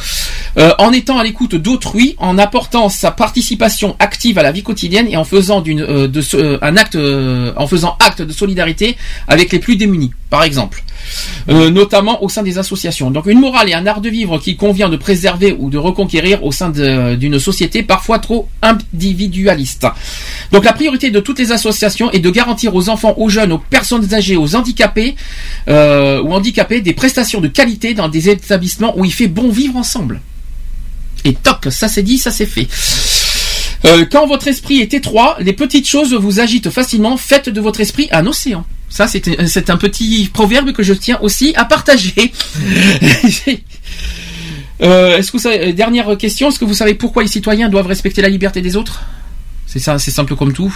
Euh, 0.58 0.72
en 0.78 0.92
étant 0.92 1.18
à 1.18 1.24
l'écoute 1.24 1.54
d'autrui, 1.54 2.14
en 2.18 2.38
apportant 2.38 2.88
sa 2.88 3.10
participation 3.10 3.96
active 3.98 4.38
à 4.38 4.42
la 4.42 4.52
vie 4.52 4.62
quotidienne 4.62 5.06
et 5.08 5.16
en 5.16 5.24
faisant 5.24 5.62
euh, 5.66 6.06
de 6.06 6.58
un 6.62 6.76
acte, 6.76 6.98
en 7.56 7.66
faisant 7.66 7.96
acte 8.00 8.22
de 8.22 8.32
solidarité 8.32 8.96
avec 9.26 9.52
les 9.52 9.58
plus 9.58 9.76
démunis, 9.76 10.12
par 10.34 10.42
exemple, 10.42 10.82
Euh, 11.48 11.70
notamment 11.70 12.24
au 12.24 12.28
sein 12.34 12.42
des 12.42 12.56
associations. 12.56 13.10
Donc 13.10 13.26
une 13.26 13.38
morale 13.38 13.68
et 13.68 13.74
un 13.74 13.86
art 13.86 14.00
de 14.00 14.08
vivre 14.08 14.38
qui 14.38 14.56
convient 14.56 14.88
de 14.88 14.96
préserver 14.96 15.54
ou 15.58 15.68
de 15.68 15.76
reconquérir 15.76 16.42
au 16.42 16.50
sein 16.50 16.70
d'une 16.70 17.38
société 17.38 17.82
parfois 17.82 18.18
trop 18.18 18.48
individualiste. 18.62 19.86
Donc 20.52 20.64
la 20.64 20.72
priorité 20.72 21.10
de 21.10 21.20
toutes 21.20 21.38
les 21.38 21.52
associations 21.52 22.10
est 22.10 22.24
de 22.28 22.30
garantir 22.30 22.74
aux 22.74 22.88
enfants, 22.88 23.14
aux 23.18 23.28
jeunes, 23.28 23.52
aux 23.52 23.62
personnes 23.76 24.14
âgées, 24.14 24.38
aux 24.44 24.56
handicapés 24.56 25.14
euh, 25.68 26.22
ou 26.22 26.32
handicapés 26.32 26.80
des 26.80 26.94
prestations 26.94 27.42
de 27.42 27.48
qualité 27.48 27.92
dans 27.92 28.08
des 28.08 28.30
établissements 28.30 28.94
où 28.98 29.04
il 29.04 29.12
fait 29.12 29.28
bon 29.28 29.50
vivre 29.50 29.76
ensemble. 29.76 30.22
Et 31.24 31.34
toc, 31.34 31.68
ça 31.70 31.88
c'est 31.88 32.06
dit, 32.10 32.18
ça 32.18 32.30
c'est 32.30 32.50
fait. 32.54 32.66
Euh, 33.84 34.06
quand 34.10 34.26
votre 34.26 34.48
esprit 34.48 34.78
est 34.80 34.94
étroit, 34.94 35.36
les 35.40 35.52
petites 35.52 35.88
choses 35.94 36.14
vous 36.14 36.40
agitent 36.40 36.70
facilement. 36.70 37.18
Faites 37.18 37.50
de 37.50 37.60
votre 37.60 37.80
esprit 37.80 38.08
un 38.10 38.26
océan. 38.26 38.64
Ça, 38.94 39.08
c'est 39.08 39.26
un- 39.40 39.48
petit 39.76 40.31
proverbe 40.32 40.70
que 40.70 40.84
je 40.84 40.92
tiens 40.92 41.18
aussi 41.20 41.52
à 41.56 41.64
partager. 41.64 42.14
Euh, 44.82 45.18
que 45.31 45.36
vous 45.36 45.42
euh, 45.68 45.73
dernière 45.73 46.16
question, 46.18 46.48
est-ce 46.48 46.58
que 46.58 46.64
vous 46.64 46.74
savez 46.74 46.94
pourquoi 46.94 47.23
les 47.23 47.28
citoyens 47.28 47.68
doivent 47.68 47.86
respecter 47.86 48.20
la 48.23 48.28
liberté 48.28 48.60
des 48.60 48.74
autres? 48.76 49.02
C'est 49.66 49.78
ça, 49.78 50.00
c'est 50.00 50.10
simple 50.10 50.34
comme 50.34 50.52
tout. 50.52 50.74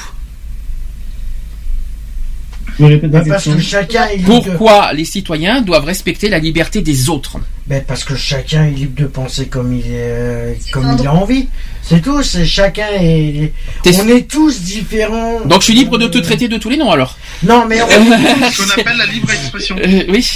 Je 2.78 2.84
répète 2.84 3.10
la 3.12 3.18
Bah, 3.20 3.24
parce 3.28 3.44
question. 3.44 3.54
que 3.54 3.60
chacun 3.60 4.06
est 4.06 4.16
libre 4.18 4.28
de... 4.44 4.50
Pourquoi 4.50 4.92
les 4.92 5.04
citoyens 5.04 5.62
doivent 5.62 5.84
respecter 5.84 6.28
la 6.28 6.38
liberté 6.38 6.80
des 6.80 7.08
autres 7.08 7.38
Ben, 7.66 7.82
parce 7.86 8.04
que 8.04 8.14
chacun 8.14 8.64
est 8.66 8.70
libre 8.70 9.00
de 9.00 9.06
penser 9.06 9.46
comme 9.46 9.72
il 9.72 9.86
est, 9.86 9.94
euh, 9.94 10.54
comme 10.72 10.96
il 10.98 11.06
a 11.06 11.12
envie. 11.14 11.48
C'est 11.82 12.00
tout. 12.02 12.22
C'est 12.22 12.44
chacun 12.46 12.86
est. 13.00 13.52
On 13.98 14.08
est 14.08 14.28
tous 14.30 14.60
différents. 14.62 15.40
Donc 15.44 15.60
je 15.60 15.64
suis 15.66 15.74
libre 15.74 15.98
de 15.98 16.06
te 16.06 16.18
traiter 16.18 16.48
de 16.48 16.56
tous 16.56 16.68
les 16.70 16.76
noms 16.76 16.90
alors 16.90 17.16
Non, 17.42 17.64
mais 17.68 17.80
on, 17.82 17.88
Ce 18.50 18.62
qu'on 18.62 18.80
appelle 18.80 18.96
la 18.98 19.06
libre 19.06 19.30
expression. 19.30 19.76
Euh, 19.78 20.04
Oui, 20.08 20.26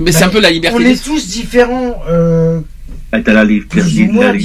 mais 0.00 0.12
c'est 0.12 0.24
un 0.24 0.28
peu 0.28 0.40
la 0.40 0.50
liberté 0.50 0.76
on 0.76 0.84
est 0.84 1.02
tous 1.02 1.28
différents. 1.28 2.02
euh, 2.08 2.60
T'as 3.12 3.32
la, 3.32 3.44
liberté- 3.44 3.80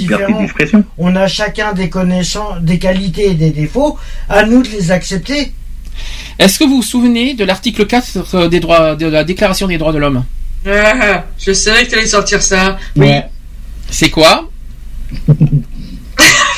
la 0.10 0.28
d'expression. 0.40 0.84
on 0.98 1.16
a 1.16 1.28
chacun 1.28 1.74
des 1.74 1.90
connaissances, 1.90 2.62
des 2.62 2.78
qualités 2.80 3.32
et 3.32 3.34
des 3.34 3.50
défauts. 3.50 3.98
À 4.30 4.44
nous 4.46 4.62
de 4.62 4.70
les 4.70 4.92
accepter. 4.92 5.52
Est-ce 6.40 6.60
que 6.60 6.64
vous 6.64 6.78
vous 6.78 6.84
souvenez 6.84 7.34
de 7.34 7.44
l'article 7.44 7.86
4 7.86 8.48
des 8.48 8.60
droits, 8.60 8.96
de 8.96 9.08
la 9.08 9.24
Déclaration 9.24 9.68
des 9.68 9.78
droits 9.78 9.94
de 9.94 10.00
l'homme? 10.00 10.24
Ah, 10.66 11.26
je 11.40 11.54
savais 11.54 11.86
que 11.86 11.92
t'allais 11.92 12.06
sortir 12.06 12.42
ça. 12.42 12.78
Ouais. 12.96 13.26
C'est 13.90 14.10
quoi? 14.10 14.50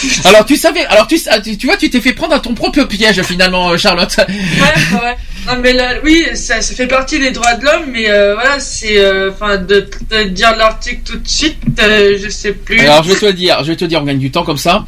Alors 0.26 0.46
tu 0.46 0.56
savais, 0.56 0.86
alors 0.86 1.08
tu, 1.08 1.18
tu 1.58 1.66
vois, 1.68 1.78
tu 1.78 1.90
t'es 1.90 2.02
fait 2.02 2.14
prendre 2.14 2.34
à 2.34 2.40
ton 2.40 2.54
propre 2.54 2.84
piège 2.84 3.22
finalement, 3.24 3.70
euh, 3.72 3.78
Charlotte. 3.78 4.16
Ouais, 4.18 4.98
ouais. 5.00 5.16
Non, 5.48 5.54
mais 5.62 5.74
là, 5.74 5.96
oui, 6.06 6.26
ça, 6.36 6.62
ça 6.62 6.74
fait 6.74 6.88
partie 6.88 7.20
des 7.20 7.32
droits 7.32 7.56
de 7.56 7.66
l'homme, 7.66 7.84
mais 7.92 8.10
euh, 8.10 8.34
voilà, 8.34 8.60
c'est. 8.60 8.98
euh, 8.98 9.30
Enfin, 9.32 9.58
de, 9.58 9.88
de 10.12 10.24
dire 10.30 10.56
l'article 10.56 11.02
tout 11.06 11.18
de 11.18 11.28
suite, 11.28 11.58
euh, 11.82 12.18
je 12.22 12.30
sais 12.30 12.54
plus. 12.54 12.80
Alors 12.80 13.04
je 13.04 13.10
vais 13.10 13.20
te 13.20 13.26
le 13.26 13.34
dire, 13.34 13.58
je 13.64 13.68
vais 13.72 13.76
te 13.76 13.86
dire, 13.86 14.02
on 14.02 14.06
gagne 14.06 14.20
du 14.20 14.32
temps 14.32 14.44
comme 14.44 14.58
ça. 14.58 14.86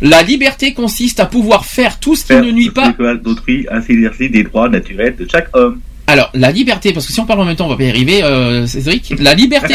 La 0.00 0.22
liberté 0.22 0.72
consiste 0.74 1.20
à 1.20 1.26
pouvoir 1.26 1.64
faire 1.66 1.98
tout 2.00 2.16
ce 2.16 2.24
qui 2.24 2.32
ne 2.34 2.50
nuit 2.50 2.70
pas. 2.70 2.94
d'autrui 3.22 3.66
à 3.70 3.80
s'exercer 3.80 4.28
des 4.28 4.42
droits 4.44 4.68
naturels 4.68 5.14
de 5.16 5.28
chaque 5.30 5.48
homme. 5.54 5.80
Alors 6.08 6.30
la 6.34 6.50
liberté, 6.50 6.92
parce 6.92 7.06
que 7.06 7.12
si 7.12 7.20
on 7.20 7.26
parle 7.26 7.40
en 7.40 7.44
même 7.44 7.54
temps, 7.56 7.66
on 7.66 7.70
va 7.70 7.76
pas 7.76 7.84
y 7.84 7.90
arriver, 7.90 8.24
euh, 8.24 8.66
Cédric. 8.66 9.14
La 9.20 9.34
liberté, 9.34 9.74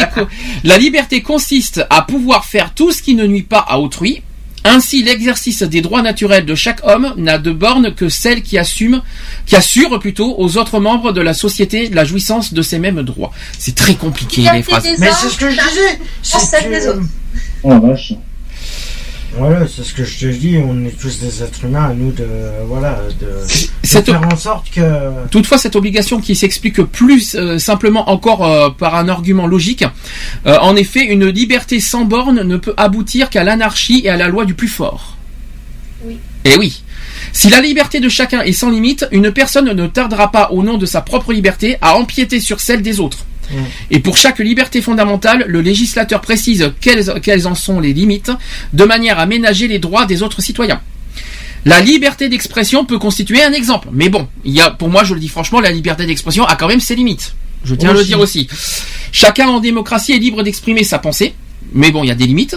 la 0.64 0.76
liberté 0.76 1.22
consiste 1.22 1.84
à 1.88 2.02
pouvoir 2.02 2.44
faire 2.44 2.74
tout 2.74 2.92
ce 2.92 3.00
qui 3.02 3.14
ne 3.14 3.26
nuit 3.26 3.42
pas 3.42 3.64
à 3.66 3.78
autrui. 3.78 4.22
Ainsi, 4.64 5.02
l'exercice 5.02 5.62
des 5.62 5.80
droits 5.80 6.02
naturels 6.02 6.44
de 6.44 6.54
chaque 6.54 6.80
homme 6.86 7.14
n'a 7.16 7.38
de 7.38 7.52
borne 7.52 7.94
que 7.94 8.08
celle 8.08 8.42
qui 8.42 8.58
assume, 8.58 9.02
qui 9.46 9.56
assure 9.56 9.98
plutôt 9.98 10.34
aux 10.38 10.56
autres 10.56 10.80
membres 10.80 11.12
de 11.12 11.20
la 11.20 11.34
société 11.34 11.88
la 11.88 12.04
jouissance 12.04 12.52
de 12.52 12.62
ces 12.62 12.78
mêmes 12.78 13.02
droits. 13.02 13.32
C'est 13.58 13.74
très 13.74 13.94
compliqué 13.94 14.42
les 14.54 14.62
phrases. 14.62 14.84
Mais 14.98 15.10
c'est 15.20 15.28
ce 15.30 15.38
que 15.38 15.50
je 15.50 15.56
disais. 15.56 15.98
C'est 16.22 16.38
que- 16.64 17.00
Oh 17.62 17.70
la 17.70 17.78
vache. 17.78 18.12
Voilà, 19.36 19.66
c'est 19.66 19.84
ce 19.84 19.92
que 19.94 20.04
je 20.04 20.18
te 20.18 20.26
dis. 20.26 20.58
On 20.58 20.84
est 20.84 20.98
tous 20.98 21.20
des 21.20 21.42
êtres 21.42 21.64
humains. 21.64 21.90
À 21.90 21.94
nous 21.94 22.12
de, 22.12 22.26
voilà, 22.66 22.98
de, 23.20 23.46
faire 23.82 24.22
en 24.22 24.36
sorte 24.36 24.70
que. 24.70 25.28
Toutefois, 25.30 25.58
cette 25.58 25.76
obligation 25.76 26.20
qui 26.20 26.34
s'explique 26.34 26.82
plus 26.82 27.34
euh, 27.34 27.58
simplement 27.58 28.10
encore 28.10 28.44
euh, 28.44 28.70
par 28.70 28.94
un 28.94 29.08
argument 29.08 29.46
logique, 29.46 29.84
euh, 30.46 30.56
en 30.60 30.76
effet, 30.76 31.04
une 31.04 31.26
liberté 31.26 31.80
sans 31.80 32.04
borne 32.04 32.42
ne 32.42 32.56
peut 32.56 32.74
aboutir 32.76 33.30
qu'à 33.30 33.44
l'anarchie 33.44 34.02
et 34.04 34.08
à 34.08 34.16
la 34.16 34.28
loi 34.28 34.44
du 34.44 34.54
plus 34.54 34.68
fort. 34.68 35.16
Oui. 36.04 36.16
Et 36.44 36.56
oui. 36.56 36.82
Si 37.32 37.50
la 37.50 37.60
liberté 37.60 38.00
de 38.00 38.08
chacun 38.08 38.40
est 38.42 38.52
sans 38.52 38.70
limite, 38.70 39.06
une 39.12 39.30
personne 39.32 39.70
ne 39.70 39.86
tardera 39.86 40.30
pas, 40.30 40.50
au 40.50 40.62
nom 40.62 40.78
de 40.78 40.86
sa 40.86 41.02
propre 41.02 41.32
liberté, 41.32 41.76
à 41.80 41.96
empiéter 41.96 42.40
sur 42.40 42.60
celle 42.60 42.82
des 42.82 43.00
autres. 43.00 43.26
Et 43.90 44.00
pour 44.00 44.16
chaque 44.16 44.38
liberté 44.38 44.82
fondamentale, 44.82 45.44
le 45.46 45.60
législateur 45.60 46.20
précise 46.20 46.72
quelles, 46.80 47.20
quelles 47.22 47.46
en 47.46 47.54
sont 47.54 47.80
les 47.80 47.92
limites, 47.92 48.30
de 48.72 48.84
manière 48.84 49.18
à 49.18 49.26
ménager 49.26 49.68
les 49.68 49.78
droits 49.78 50.06
des 50.06 50.22
autres 50.22 50.42
citoyens. 50.42 50.80
La 51.64 51.80
liberté 51.80 52.28
d'expression 52.28 52.84
peut 52.84 52.98
constituer 52.98 53.42
un 53.42 53.52
exemple, 53.52 53.88
mais 53.92 54.08
bon, 54.08 54.28
il 54.44 54.52
y 54.52 54.60
a, 54.60 54.70
pour 54.70 54.88
moi, 54.88 55.04
je 55.04 55.14
le 55.14 55.20
dis 55.20 55.28
franchement, 55.28 55.60
la 55.60 55.70
liberté 55.70 56.06
d'expression 56.06 56.44
a 56.44 56.56
quand 56.56 56.68
même 56.68 56.80
ses 56.80 56.94
limites. 56.94 57.34
Je 57.64 57.74
tiens 57.74 57.90
à 57.90 57.92
le 57.92 58.04
dire 58.04 58.20
aussi. 58.20 58.48
Chacun 59.12 59.48
en 59.48 59.58
démocratie 59.58 60.12
est 60.12 60.18
libre 60.18 60.42
d'exprimer 60.42 60.84
sa 60.84 60.98
pensée, 60.98 61.34
mais 61.74 61.90
bon, 61.90 62.02
il 62.02 62.06
y 62.08 62.10
a 62.10 62.14
des 62.14 62.26
limites. 62.26 62.56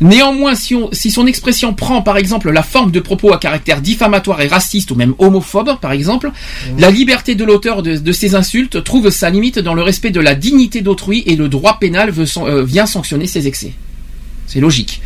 Néanmoins, 0.00 0.54
si, 0.54 0.74
on- 0.74 0.88
si 0.92 1.10
son 1.10 1.26
expression 1.26 1.74
prend 1.74 2.00
par 2.02 2.16
exemple 2.16 2.50
la 2.50 2.62
forme 2.62 2.90
de 2.90 3.00
propos 3.00 3.32
à 3.32 3.38
caractère 3.38 3.80
diffamatoire 3.80 4.40
et 4.40 4.46
raciste 4.46 4.90
ou 4.90 4.94
même 4.94 5.14
homophobe, 5.18 5.78
par 5.80 5.92
exemple, 5.92 6.30
la 6.78 6.90
liberté 6.90 7.34
de 7.34 7.44
l'auteur 7.44 7.82
de, 7.82 7.96
de 7.96 8.12
ces 8.12 8.34
insultes 8.34 8.82
trouve 8.82 9.10
sa 9.10 9.28
limite 9.30 9.58
dans 9.58 9.74
le 9.74 9.82
respect 9.82 10.10
de 10.10 10.20
la 10.20 10.34
dignité 10.34 10.80
d'autrui 10.80 11.22
et 11.26 11.36
le 11.36 11.48
droit 11.48 11.78
pénal 11.78 12.10
veut 12.10 12.24
euh, 12.38 12.64
vient 12.64 12.86
sanctionner 12.86 13.26
ces 13.26 13.46
excès. 13.46 13.72
C'est 14.46 14.60
logique. 14.60 15.02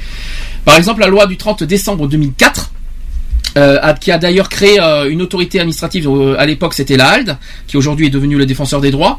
Par 0.64 0.76
exemple, 0.76 1.00
la 1.00 1.06
loi 1.08 1.26
du 1.26 1.36
30 1.36 1.64
décembre 1.64 2.06
2004 2.06 2.69
euh, 3.56 3.78
qui 4.00 4.10
a 4.12 4.18
d'ailleurs 4.18 4.48
créé 4.48 4.80
euh, 4.80 5.10
une 5.10 5.22
autorité 5.22 5.58
administrative. 5.60 6.06
euh, 6.08 6.36
à 6.38 6.46
l'époque, 6.46 6.74
c'était 6.74 6.96
la 6.96 7.10
qui 7.66 7.76
aujourd'hui 7.76 8.06
est 8.06 8.10
devenue 8.10 8.36
le 8.38 8.46
défenseur 8.46 8.80
des 8.80 8.90
droits. 8.90 9.18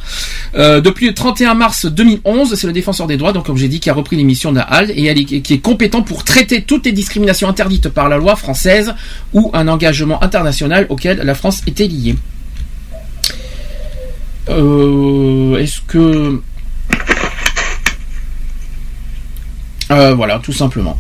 Depuis 0.56 1.08
le 1.08 1.14
31 1.14 1.54
mars 1.56 1.86
2011, 1.86 2.56
c'est 2.56 2.68
le 2.68 2.74
défenseur 2.74 3.08
des 3.08 3.18
droits, 3.18 3.34
donc 3.34 3.46
comme 3.46 3.58
j'ai 3.58 3.68
dit, 3.68 3.80
qui 3.80 3.90
a 3.90 3.94
repris 3.94 4.16
l'émission 4.16 4.52
de 4.52 4.58
la 4.58 4.64
et 4.96 5.08
est- 5.20 5.42
qui 5.42 5.54
est 5.54 5.60
compétent 5.60 6.02
pour 6.04 6.24
traiter 6.24 6.62
toutes 6.64 6.86
les 6.86 6.92
discriminations 6.94 7.50
interdites 7.50 7.90
par 7.90 8.08
la 8.10 8.18
loi 8.18 8.36
française 8.36 8.94
ou 9.34 9.52
un 9.54 9.68
engagement 9.68 10.24
international 10.24 10.86
auquel 10.90 11.18
la 11.18 11.36
France 11.36 11.62
était 11.68 11.88
liée. 11.88 12.16
Est-ce 14.48 15.82
que 15.88 16.42
voilà, 19.90 20.40
tout 20.40 20.54
simplement. 20.54 20.98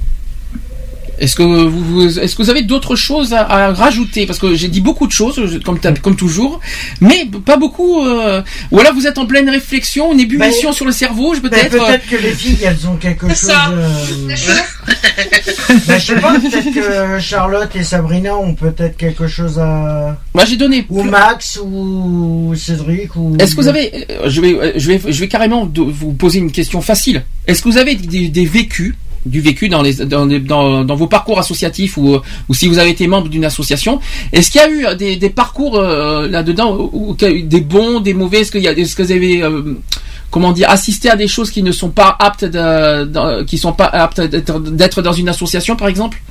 Est-ce 1.21 1.35
que 1.35 1.43
vous, 1.43 1.83
vous- 1.83 2.19
est-ce 2.19 2.35
que 2.35 2.41
vous 2.41 2.49
avez 2.49 2.63
d'autres 2.63 2.95
choses 2.95 3.31
à, 3.33 3.41
à 3.45 3.73
rajouter? 3.73 4.25
Parce 4.25 4.39
que 4.39 4.55
j'ai 4.55 4.67
dit 4.69 4.81
beaucoup 4.81 5.05
de 5.05 5.11
choses, 5.11 5.59
comme, 5.63 5.79
comme 5.79 6.15
toujours, 6.15 6.59
mais 6.99 7.29
pas 7.45 7.57
beaucoup. 7.57 8.03
euh, 8.03 8.41
Ou 8.71 8.79
alors 8.79 8.93
vous 8.95 9.05
êtes 9.05 9.19
en 9.19 9.27
pleine 9.27 9.47
réflexion, 9.49 10.11
une 10.13 10.19
ébullition 10.19 10.73
sur 10.73 10.83
le 10.85 10.91
cerveau, 10.91 11.35
je 11.35 11.39
Ben, 11.39 11.49
peut-être. 11.49 11.71
peut-être 11.85 12.07
que 12.09 12.15
les 12.17 12.33
filles, 12.33 12.57
elles 12.65 12.87
ont 12.87 12.95
quelque 12.95 13.27
chose. 13.29 13.51
euh, 13.71 13.87
ben, 15.87 15.99
je 15.99 16.05
sais 16.05 16.15
pas, 16.15 16.39
peut-être 16.39 16.73
que 16.73 17.19
Charlotte 17.19 17.75
et 17.75 17.83
Sabrina 17.83 18.35
ont 18.35 18.55
peut-être 18.55 18.97
quelque 18.97 19.27
chose 19.27 19.59
à. 19.59 20.17
Moi, 20.33 20.45
j'ai 20.45 20.57
donné. 20.57 20.85
Ou 20.89 21.03
Max, 21.03 21.59
ou 21.63 22.53
Cédric, 22.55 23.15
ou. 23.15 23.35
Est-ce 23.39 23.55
que 23.55 23.61
vous 23.61 23.67
avez, 23.67 24.05
euh, 24.09 24.27
je 24.29 24.41
vais, 24.41 24.53
euh, 24.53 24.71
je 24.75 24.87
vais, 24.91 24.99
je 25.07 25.19
vais 25.19 25.27
carrément 25.27 25.69
vous 25.75 26.13
poser 26.13 26.39
une 26.39 26.51
question 26.51 26.81
facile. 26.81 27.23
Est-ce 27.47 27.61
que 27.61 27.69
vous 27.69 27.77
avez 27.77 27.95
des, 27.95 28.27
des 28.29 28.45
vécus, 28.45 28.95
du 29.25 29.41
vécu 29.41 29.69
dans 29.69 29.81
les, 29.81 29.93
dans, 29.93 30.25
dans, 30.25 30.95
vos 30.95 31.07
parcours 31.07 31.39
associatifs 31.39 31.97
ou, 31.97 32.15
euh, 32.15 32.21
ou 32.49 32.53
si 32.53 32.67
vous 32.67 32.79
avez 32.79 32.89
été 32.89 33.07
membre 33.07 33.29
d'une 33.29 33.45
association, 33.45 33.99
est-ce 34.31 34.51
qu'il 34.51 34.61
y 34.61 34.63
a 34.63 34.69
eu 34.69 34.85
euh, 34.85 34.95
des, 34.95 35.15
des 35.17 35.29
parcours 35.29 35.77
euh, 35.77 36.27
là-dedans 36.27 36.89
ou, 36.93 37.15
des 37.15 37.61
bons, 37.61 37.99
des 37.99 38.13
mauvais? 38.13 38.41
Est-ce 38.41 38.51
qu'il 38.51 38.61
y 38.61 38.67
a, 38.67 38.71
est-ce 38.71 38.95
que 38.95 39.03
vous 39.03 39.11
avez, 39.11 39.43
euh, 39.43 39.75
comment 40.29 40.51
dire, 40.51 40.69
assisté 40.69 41.09
à 41.09 41.15
des 41.15 41.27
choses 41.27 41.51
qui 41.51 41.63
ne 41.63 41.71
sont 41.71 41.89
pas 41.89 42.15
aptes, 42.19 42.45
qui 43.45 43.57
sont 43.57 43.73
pas 43.73 43.85
aptes 43.85 44.21
d'être 44.21 45.01
dans 45.01 45.13
une 45.13 45.29
association, 45.29 45.75
par 45.75 45.87
exemple? 45.87 46.21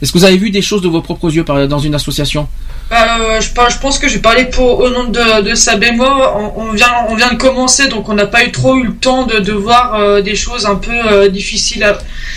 Est-ce 0.00 0.12
que 0.12 0.18
vous 0.18 0.24
avez 0.24 0.36
vu 0.36 0.50
des 0.50 0.62
choses 0.62 0.80
de 0.82 0.88
vos 0.88 1.00
propres 1.02 1.30
yeux 1.34 1.44
par- 1.44 1.66
dans 1.66 1.78
une 1.80 1.94
association 1.94 2.46
Euh, 2.92 3.40
je, 3.40 3.48
je 3.48 3.78
pense 3.78 3.98
que 3.98 4.08
j'ai 4.08 4.20
parlé 4.20 4.44
pour 4.44 4.78
au 4.78 4.88
nom 4.90 5.04
de, 5.04 5.42
de 5.42 5.54
Sab 5.54 5.82
et 5.82 5.90
moi. 5.92 6.36
On, 6.38 6.62
on 6.62 6.72
vient, 6.72 6.92
on 7.08 7.16
vient 7.16 7.30
de 7.32 7.36
commencer, 7.36 7.88
donc 7.88 8.08
on 8.08 8.14
n'a 8.14 8.26
pas 8.26 8.44
eu 8.44 8.52
trop 8.52 8.76
eu 8.78 8.84
le 8.84 8.94
temps 8.94 9.26
de, 9.26 9.38
de 9.40 9.52
voir 9.52 9.94
euh, 9.96 10.22
des 10.22 10.36
choses 10.36 10.66
un 10.66 10.76
peu 10.76 10.92
euh, 10.92 11.28
difficiles. 11.28 11.82
À... 11.82 11.94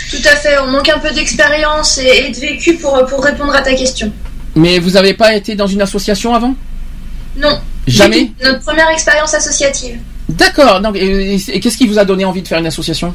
Tout 0.10 0.24
à 0.26 0.36
fait, 0.36 0.58
on 0.60 0.68
manque 0.72 0.90
un 0.90 1.00
peu 1.00 1.12
d'expérience 1.12 2.00
et, 2.00 2.26
et 2.28 2.32
de 2.32 2.38
vécu 2.38 2.76
pour, 2.76 3.06
pour 3.06 3.24
répondre 3.24 3.54
à 3.56 3.62
ta 3.62 3.74
question. 3.76 4.12
Mais 4.56 4.80
vous 4.80 4.92
n'avez 4.92 5.14
pas 5.14 5.34
été 5.36 5.56
dans 5.56 5.68
une 5.68 5.82
association 5.82 6.34
avant? 6.34 6.56
Non. 7.38 7.60
Jamais? 7.88 8.32
Notre 8.44 8.60
première 8.62 8.90
expérience 8.90 9.34
associative. 9.34 9.98
D'accord. 10.28 10.82
Donc, 10.82 10.96
et, 10.98 11.36
et- 11.36 11.56
et 11.56 11.60
qu'est-ce 11.60 11.78
qui 11.78 11.88
vous 11.88 12.00
a 12.00 12.06
donné 12.06 12.26
envie 12.26 12.42
de 12.42 12.48
faire 12.48 12.60
une 12.60 12.68
association? 12.68 13.14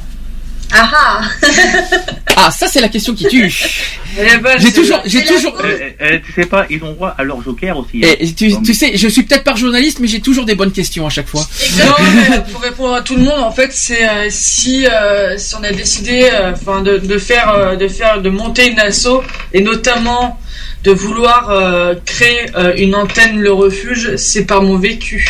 Ah 0.72 0.90
ah 0.92 1.20
Ah, 2.38 2.50
ça 2.50 2.66
c'est 2.68 2.80
la 2.80 2.88
question 2.88 3.14
qui 3.14 3.26
tue. 3.28 3.50
ben, 4.16 4.56
J'ai 4.58 4.72
toujours, 4.72 5.00
j'ai 5.06 5.24
toujours. 5.24 5.56
Euh, 5.64 5.90
euh, 6.02 6.18
tu 6.24 6.32
sais 6.32 6.46
pas, 6.46 6.66
ils 6.68 6.82
ont 6.84 6.92
droit 6.92 7.14
à 7.16 7.24
leur 7.24 7.40
joker 7.42 7.78
aussi. 7.78 8.02
hein. 8.04 8.08
Et, 8.20 8.26
et 8.26 8.32
tu, 8.34 8.52
tu 8.62 8.74
sais, 8.74 8.92
je 8.94 9.08
suis 9.08 9.22
peut-être 9.22 9.44
pas 9.44 9.54
journaliste, 9.54 10.00
mais 10.00 10.06
j'ai 10.08 10.20
toujours 10.20 10.44
des 10.44 10.54
bonnes 10.54 10.72
questions 10.72 11.06
à 11.06 11.10
chaque 11.10 11.28
fois. 11.28 11.46
Non, 11.78 11.94
mais 12.30 12.42
pour 12.52 12.60
répondre 12.60 12.94
à 12.94 13.00
tout 13.00 13.14
le 13.16 13.22
monde, 13.22 13.40
en 13.40 13.52
fait, 13.52 13.70
c'est 13.72 14.06
euh, 14.06 14.26
si 14.28 14.86
euh, 14.86 15.38
si 15.38 15.54
on 15.54 15.64
a 15.64 15.72
décidé, 15.72 16.28
euh, 16.30 16.52
enfin, 16.52 16.82
de, 16.82 16.98
de 16.98 17.18
faire, 17.18 17.48
euh, 17.50 17.76
de 17.76 17.88
faire, 17.88 18.20
de 18.20 18.28
monter 18.28 18.68
une 18.70 18.78
asso 18.80 19.22
et 19.54 19.62
notamment 19.62 20.38
de 20.84 20.92
vouloir 20.92 21.48
euh, 21.50 21.94
créer 22.04 22.46
euh, 22.56 22.74
une 22.76 22.94
antenne 22.94 23.40
le 23.40 23.52
refuge, 23.52 24.14
c'est 24.16 24.44
par 24.44 24.62
mon 24.62 24.78
vécu. 24.78 25.26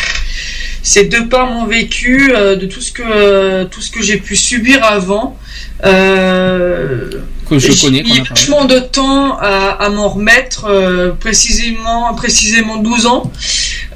C'est 0.89 1.03
de 1.09 1.19
par 1.19 1.47
mon 1.47 1.65
vécu, 1.65 2.31
euh, 2.33 2.55
de 2.55 2.65
tout 2.65 2.79
ce 2.79 2.93
que 2.93 3.65
tout 3.65 3.81
ce 3.81 3.91
que 3.91 4.01
j'ai 4.01 4.15
pu 4.17 4.37
subir 4.37 4.85
avant. 4.85 5.37
Euh, 5.83 7.09
Que 7.49 7.59
je 7.59 7.73
j'ai 7.73 7.85
connais, 7.85 8.03
qu'on 8.03 8.13
mis 8.13 8.21
vachement 8.21 8.63
de 8.63 8.79
temps 8.79 9.37
à, 9.37 9.83
à 9.85 9.89
m'en 9.89 10.07
remettre, 10.07 10.63
euh, 10.69 11.11
précisément, 11.19 12.13
précisément 12.15 12.77
12 12.77 13.05
ans. 13.05 13.29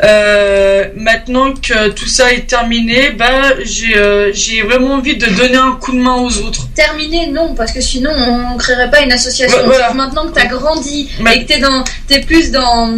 Euh, 0.04 0.88
maintenant 0.98 1.54
que 1.54 1.90
tout 1.90 2.08
ça 2.08 2.34
est 2.34 2.46
terminé, 2.48 3.12
bah, 3.12 3.42
j'ai 3.64 3.96
euh, 3.96 4.32
j'ai 4.34 4.62
vraiment 4.62 4.96
envie 4.96 5.16
de 5.16 5.28
donner 5.28 5.56
un 5.56 5.74
coup 5.82 5.94
de 5.94 6.02
main 6.02 6.16
aux 6.16 6.40
autres. 6.40 6.68
Terminé, 6.76 7.28
non, 7.28 7.56
parce 7.56 7.72
que 7.72 7.80
sinon 7.80 8.12
on 8.12 8.58
créerait 8.58 8.92
pas 8.92 9.02
une 9.02 9.14
association. 9.14 9.60
Ouais, 9.60 9.66
voilà. 9.66 9.88
Sauf 9.88 9.96
Maintenant 9.96 10.28
que 10.28 10.34
tu 10.38 10.46
as 10.46 10.48
grandi 10.48 11.10
et 11.34 11.42
que 11.42 11.48
t'es 11.48 11.60
dans, 11.60 11.84
t'es 12.08 12.20
plus 12.20 12.52
dans, 12.52 12.94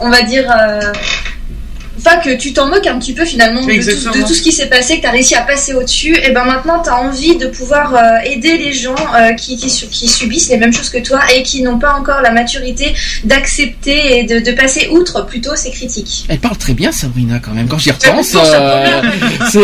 on 0.00 0.10
va 0.10 0.22
dire, 0.22 0.46
euh, 0.50 0.80
enfin 1.98 2.16
que 2.18 2.34
tu 2.36 2.52
t'en 2.52 2.66
moques 2.68 2.86
un 2.86 2.98
petit 2.98 3.12
peu 3.12 3.24
finalement 3.24 3.60
de 3.60 3.66
tout, 3.66 3.70
Exactement. 3.72 4.14
de 4.14 4.20
tout 4.28 4.34
ce 4.34 4.42
qui 4.42 4.52
s'est 4.52 4.68
passé, 4.68 4.96
que 4.96 5.02
tu 5.02 5.06
as 5.06 5.10
réussi 5.10 5.34
à 5.34 5.42
passer 5.42 5.74
au-dessus, 5.74 6.16
et 6.22 6.30
ben 6.30 6.44
maintenant 6.44 6.82
tu 6.82 6.88
as 6.90 6.96
envie 6.96 7.36
de 7.36 7.46
pouvoir 7.46 7.94
euh, 7.94 8.00
aider 8.24 8.56
les 8.58 8.72
gens 8.72 8.94
euh, 9.16 9.32
qui, 9.34 9.56
qui, 9.56 9.68
su- 9.70 9.86
qui 9.86 10.08
subissent 10.08 10.48
les 10.48 10.56
mêmes 10.56 10.72
choses 10.72 10.90
que 10.90 10.98
toi 10.98 11.20
et 11.34 11.42
qui 11.42 11.62
n'ont 11.62 11.78
pas 11.78 11.94
encore 11.94 12.20
la 12.22 12.30
maturité 12.30 12.94
d'accepter 13.24 14.18
et 14.18 14.22
de, 14.24 14.38
de 14.40 14.52
passer 14.52 14.88
outre 14.90 15.26
plutôt 15.26 15.54
ces 15.56 15.70
critiques. 15.70 16.24
Elle 16.28 16.38
parle 16.38 16.56
très 16.56 16.74
bien, 16.74 16.92
Sabrina, 16.92 17.38
quand 17.40 17.52
même. 17.52 17.68
Quand 17.68 17.78
j'y 17.78 17.90
repense, 17.90 18.34
euh, 18.36 19.02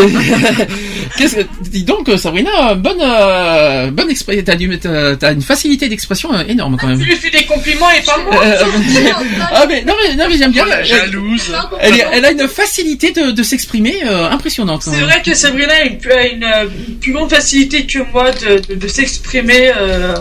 Qu'est-ce 1.17 1.35
que- 1.37 1.45
dis 1.69 1.83
donc, 1.83 2.09
Sabrina, 2.17 2.73
bonne, 2.75 2.97
euh, 3.01 3.91
bonne 3.91 4.09
expression. 4.09 4.43
T'as 4.45 4.55
du- 4.55 4.79
t'as 4.79 5.33
une 5.33 5.41
facilité 5.41 5.87
d'expression 5.87 6.29
énorme 6.47 6.77
quand 6.79 6.87
même. 6.87 6.99
Tu 6.99 7.05
lui 7.05 7.15
fais 7.15 7.29
des 7.29 7.45
compliments 7.45 7.89
et 7.91 8.01
pas 8.01 8.17
moi. 8.17 8.43
Euh, 8.43 8.55
ah 9.53 9.65
mais 9.67 9.83
non 9.83 9.93
mais 10.03 10.15
non 10.15 10.25
mais 10.29 10.37
j'aime 10.37 10.51
bien. 10.51 10.63
Oh, 10.65 10.69
la 10.69 10.79
Elle- 10.79 10.85
jalouse. 10.85 11.51
Elle, 11.79 11.93
est- 11.95 12.07
elle 12.25 12.39
a 12.39 12.43
une 12.43 12.47
facilité 12.47 13.11
de, 13.11 13.31
de 13.31 13.43
s'exprimer 13.43 13.95
euh, 14.05 14.29
impressionnante. 14.29 14.83
C'est 14.83 15.01
vrai 15.01 15.21
que 15.23 15.33
Sabrina 15.33 15.73
a 15.73 15.83
une, 15.83 16.43
a 16.43 16.63
une, 16.63 16.97
plus 16.99 17.13
grande 17.13 17.29
facilité 17.29 17.85
que 17.85 17.99
moi 18.11 18.31
de, 18.31 18.59
de, 18.67 18.75
de 18.75 18.87
s'exprimer. 18.87 19.71
euh, 19.77 20.13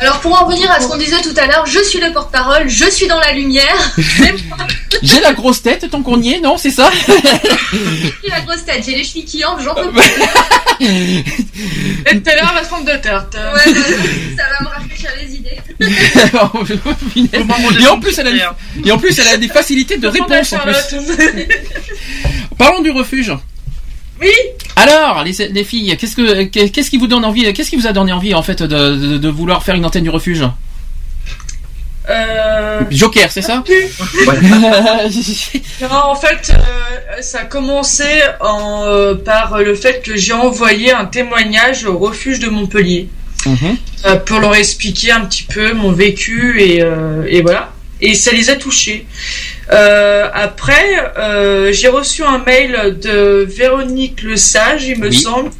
Alors 0.00 0.20
pour 0.20 0.32
en 0.40 0.44
revenir 0.46 0.70
à 0.70 0.80
ce 0.80 0.86
qu'on 0.88 0.96
disait 0.98 1.20
tout 1.22 1.34
à 1.36 1.46
l'heure, 1.46 1.64
je 1.66 1.82
suis 1.82 1.98
le 2.00 2.12
porte-parole, 2.12 2.68
je 2.68 2.88
suis 2.90 3.06
dans 3.06 3.20
la 3.20 3.32
lumière, 3.32 3.92
J'ai 5.02 5.20
la 5.20 5.34
grosse 5.34 5.62
tête 5.62 5.90
tant 5.90 6.02
qu'on 6.02 6.20
y 6.22 6.32
est, 6.34 6.40
non 6.40 6.56
C'est 6.56 6.70
ça? 6.70 6.90
J'ai 8.22 8.30
la 8.30 8.40
grosse 8.40 8.64
tête, 8.64 8.82
j'ai 8.84 8.94
les 8.96 9.04
chevilles 9.04 9.24
qui 9.26 9.44
enflent, 9.44 9.62
j'en 9.62 9.74
peux 9.74 9.90
plus. 9.90 10.00
Et 10.80 12.20
tout 12.20 12.30
à 12.30 12.34
l'heure, 12.34 12.52
la 12.54 12.62
forme 12.62 12.84
de 12.84 12.96
tarte. 12.96 13.34
Ouais, 13.34 13.72
ça 14.36 14.44
va 14.58 14.64
me 14.64 14.68
rafraîchir 14.68 15.10
les 15.20 15.34
idées. 15.34 15.35
et 15.80 16.36
en 17.86 18.00
plus 18.00 18.18
elle 18.18 18.28
a 18.28 18.56
et 18.84 18.92
en 18.92 18.98
plus 18.98 19.18
elle 19.18 19.28
a 19.28 19.36
des 19.36 19.48
facilités 19.48 19.98
de 19.98 20.08
réponse 20.08 20.52
en 20.52 20.58
plus. 20.58 20.76
Parlons 22.58 22.80
du 22.82 22.90
refuge. 22.90 23.32
Oui. 24.20 24.30
Alors, 24.76 25.24
les, 25.24 25.32
les 25.48 25.64
filles, 25.64 25.94
qu'est-ce 25.98 26.16
que 26.16 26.44
qu'est-ce 26.44 26.90
qui 26.90 26.96
vous 26.96 27.06
donne 27.06 27.24
envie 27.24 27.52
Qu'est-ce 27.52 27.70
qui 27.70 27.76
vous 27.76 27.86
a 27.86 27.92
donné 27.92 28.12
envie 28.12 28.34
en 28.34 28.42
fait 28.42 28.62
de, 28.62 28.66
de, 28.66 29.18
de 29.18 29.28
vouloir 29.28 29.62
faire 29.62 29.74
une 29.74 29.84
antenne 29.84 30.04
du 30.04 30.10
refuge 30.10 30.42
Euh... 32.08 32.80
Joker, 32.90 33.30
c'est 33.30 33.42
ça 33.42 33.62
Non, 35.82 35.88
en 36.04 36.14
fait, 36.14 36.50
euh, 36.50 37.20
ça 37.20 37.40
a 37.40 37.44
commencé 37.44 38.04
en, 38.40 38.84
euh, 38.84 39.14
par 39.16 39.58
le 39.58 39.74
fait 39.74 40.02
que 40.02 40.16
j'ai 40.16 40.32
envoyé 40.32 40.92
un 40.92 41.04
témoignage 41.06 41.84
au 41.84 41.98
refuge 41.98 42.38
de 42.38 42.48
Montpellier 42.48 43.08
Euh, 44.04 44.16
pour 44.16 44.40
leur 44.40 44.54
expliquer 44.54 45.12
un 45.12 45.20
petit 45.24 45.42
peu 45.44 45.72
mon 45.72 45.92
vécu 45.92 46.60
et, 46.60 46.82
euh, 46.82 47.24
et 47.28 47.42
voilà. 47.42 47.72
Et 48.00 48.14
ça 48.14 48.30
les 48.32 48.50
a 48.50 48.56
touchés. 48.56 49.06
Euh, 49.72 50.28
après, 50.32 50.86
euh, 51.18 51.72
j'ai 51.72 51.88
reçu 51.88 52.22
un 52.22 52.38
mail 52.44 52.98
de 53.02 53.46
Véronique 53.48 54.22
Le 54.22 54.36
Sage, 54.36 54.84
il 54.84 54.98
me 54.98 55.08
Oui. 55.08 55.16
semble, 55.16 55.50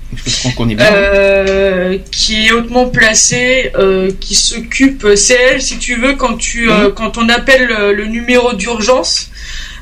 est 0.70 0.74
bien. 0.74 0.86
euh, 0.92 1.98
qui 2.12 2.46
est 2.46 2.52
hautement 2.52 2.86
placée, 2.88 3.72
qui 4.20 4.34
s'occupe, 4.34 5.06
c'est 5.16 5.34
elle, 5.34 5.62
si 5.62 5.78
tu 5.78 5.94
veux, 5.96 6.14
quand 6.14 6.36
tu, 6.36 6.68
Mhm. 6.68 6.92
quand 6.94 7.16
on 7.18 7.28
appelle 7.30 7.66
le, 7.66 7.92
le 7.94 8.04
numéro 8.06 8.52
d'urgence, 8.52 9.30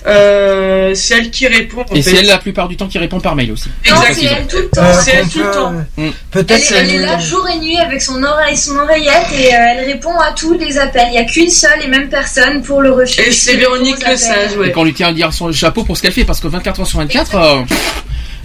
euh, 0.07 0.95
c'est 0.95 1.15
elle 1.17 1.31
qui 1.31 1.47
répond. 1.47 1.83
en 1.91 1.95
Et 1.95 2.03
c'est 2.03 2.17
elle 2.17 2.27
la 2.27 2.39
plupart 2.39 2.69
du 2.69 2.77
temps 2.77 2.87
qui 2.89 2.99
répond 2.99 3.21
par 3.21 3.35
mail 3.35 3.53
aussi. 3.53 3.69
Non, 3.89 3.97
c'est 4.13 4.25
elle 4.25 4.47
tout 4.47 4.59
le 4.59 4.69
temps. 4.69 4.83
Euh, 4.83 4.93
C'est 5.03 5.13
elle 5.13 5.23
qu'on 5.25 5.29
tout 5.31 5.39
le 5.39 5.45
peut- 5.47 5.53
temps. 5.53 5.73
Mm. 5.97 6.09
Peut-être 6.31 6.73
est, 6.73 6.77
elle 6.77 6.91
est 6.91 6.99
là 6.99 7.19
jour 7.19 7.49
et 7.49 7.59
nuit 7.59 7.79
avec 7.79 8.03
son 8.03 8.23
oreille, 8.23 8.57
son 8.57 8.77
oreillette 8.77 9.27
et 9.39 9.55
euh, 9.55 9.59
elle 9.79 9.85
répond 9.87 10.19
à 10.19 10.33
tous 10.33 10.53
les 10.59 10.77
appels. 10.79 11.07
Il 11.09 11.13
n'y 11.13 11.19
a 11.19 11.25
qu'une 11.25 11.49
seule 11.51 11.83
et 11.83 11.89
même 11.89 12.09
personne 12.09 12.63
pour 12.63 12.83
le 12.83 12.93
refuge. 12.93 13.19
Et 13.27 13.33
c'est 13.33 13.57
Véronique 13.57 13.97
Le 14.07 14.17
Sage, 14.17 14.57
ouais. 14.59 14.69
Et 14.69 14.73
qu'on 14.73 14.85
lui 14.85 14.93
tient 14.95 15.09
à 15.09 15.13
dire 15.13 15.33
son 15.33 15.51
chapeau 15.53 15.85
pour 15.85 15.97
ce 15.97 16.03
qu'elle 16.03 16.13
fait 16.13 16.25
parce 16.25 16.41
que 16.41 16.49
24 16.49 16.81
heures 16.81 16.87
sur 16.87 16.99
24, 16.99 17.65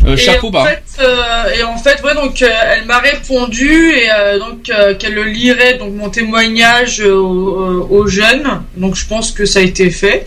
euh, 0.05 0.13
Et 0.13 0.17
chapeau 0.17 0.47
en 0.47 0.51
bas. 0.51 0.65
fait, 0.65 0.83
euh, 0.99 1.55
et 1.57 1.63
en 1.63 1.77
fait, 1.77 2.01
ouais, 2.03 2.13
donc 2.15 2.41
euh, 2.41 2.47
elle 2.71 2.85
m'a 2.85 2.99
répondu 2.99 3.91
et 3.91 4.09
donc 4.39 4.71
qu'elle 4.97 5.13
le 5.13 5.23
lirait 5.23 5.75
donc 5.75 5.93
mon 5.93 6.09
témoignage 6.09 7.01
aux, 7.01 7.87
aux 7.89 8.07
jeunes. 8.07 8.61
Donc 8.77 8.95
je 8.95 9.05
pense 9.05 9.31
que 9.31 9.45
ça 9.45 9.59
a 9.59 9.61
été 9.61 9.89
fait. 9.89 10.25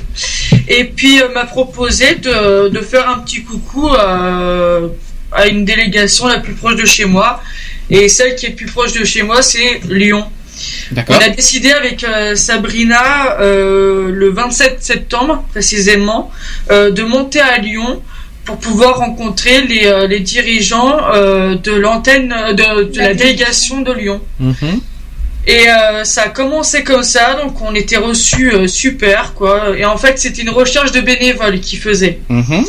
Et 0.68 0.84
puis 0.84 1.20
m'a 1.34 1.44
proposé 1.44 2.16
de, 2.16 2.68
de 2.68 2.80
faire 2.80 3.08
un 3.08 3.18
petit 3.20 3.42
coucou 3.42 3.88
à 3.88 5.46
une 5.48 5.64
délégation 5.64 6.26
la 6.26 6.38
plus 6.38 6.54
proche 6.54 6.76
de 6.76 6.86
chez 6.86 7.04
moi. 7.04 7.40
Et 7.90 8.08
celle 8.08 8.36
qui 8.36 8.46
est 8.46 8.50
plus 8.50 8.66
proche 8.66 8.92
de 8.92 9.04
chez 9.04 9.22
moi, 9.22 9.42
c'est 9.42 9.80
Lyon. 9.88 10.24
On 11.08 11.14
a 11.14 11.28
décidé 11.30 11.72
avec 11.72 12.04
euh, 12.04 12.34
Sabrina 12.36 13.40
euh, 13.40 14.10
le 14.12 14.30
27 14.30 14.82
septembre 14.82 15.44
précisément 15.50 16.30
euh, 16.70 16.90
de 16.90 17.02
monter 17.02 17.40
à 17.40 17.58
Lyon 17.58 18.02
pour 18.44 18.56
pouvoir 18.56 18.96
rencontrer 18.98 19.62
les, 19.62 19.86
euh, 19.86 20.06
les 20.06 20.20
dirigeants 20.20 20.98
euh, 21.14 21.54
de 21.54 21.72
l'antenne 21.72 22.32
euh, 22.36 22.52
de, 22.52 22.84
de 22.92 22.98
la 22.98 23.14
délégation 23.14 23.82
de 23.82 23.92
Lyon. 23.92 24.20
Mhm. 24.40 24.80
Et 25.46 25.68
euh, 25.68 26.04
ça 26.04 26.22
a 26.22 26.28
commencé 26.28 26.84
comme 26.84 27.02
ça, 27.02 27.34
donc 27.34 27.60
on 27.62 27.74
était 27.74 27.96
reçus 27.96 28.52
euh, 28.52 28.66
super 28.68 29.34
quoi. 29.34 29.76
Et 29.76 29.84
en 29.84 29.96
fait 29.96 30.18
c'était 30.18 30.42
une 30.42 30.50
recherche 30.50 30.92
de 30.92 31.00
bénévoles 31.00 31.60
qui 31.60 31.76
faisait. 31.76 32.20
Mhm. 32.28 32.64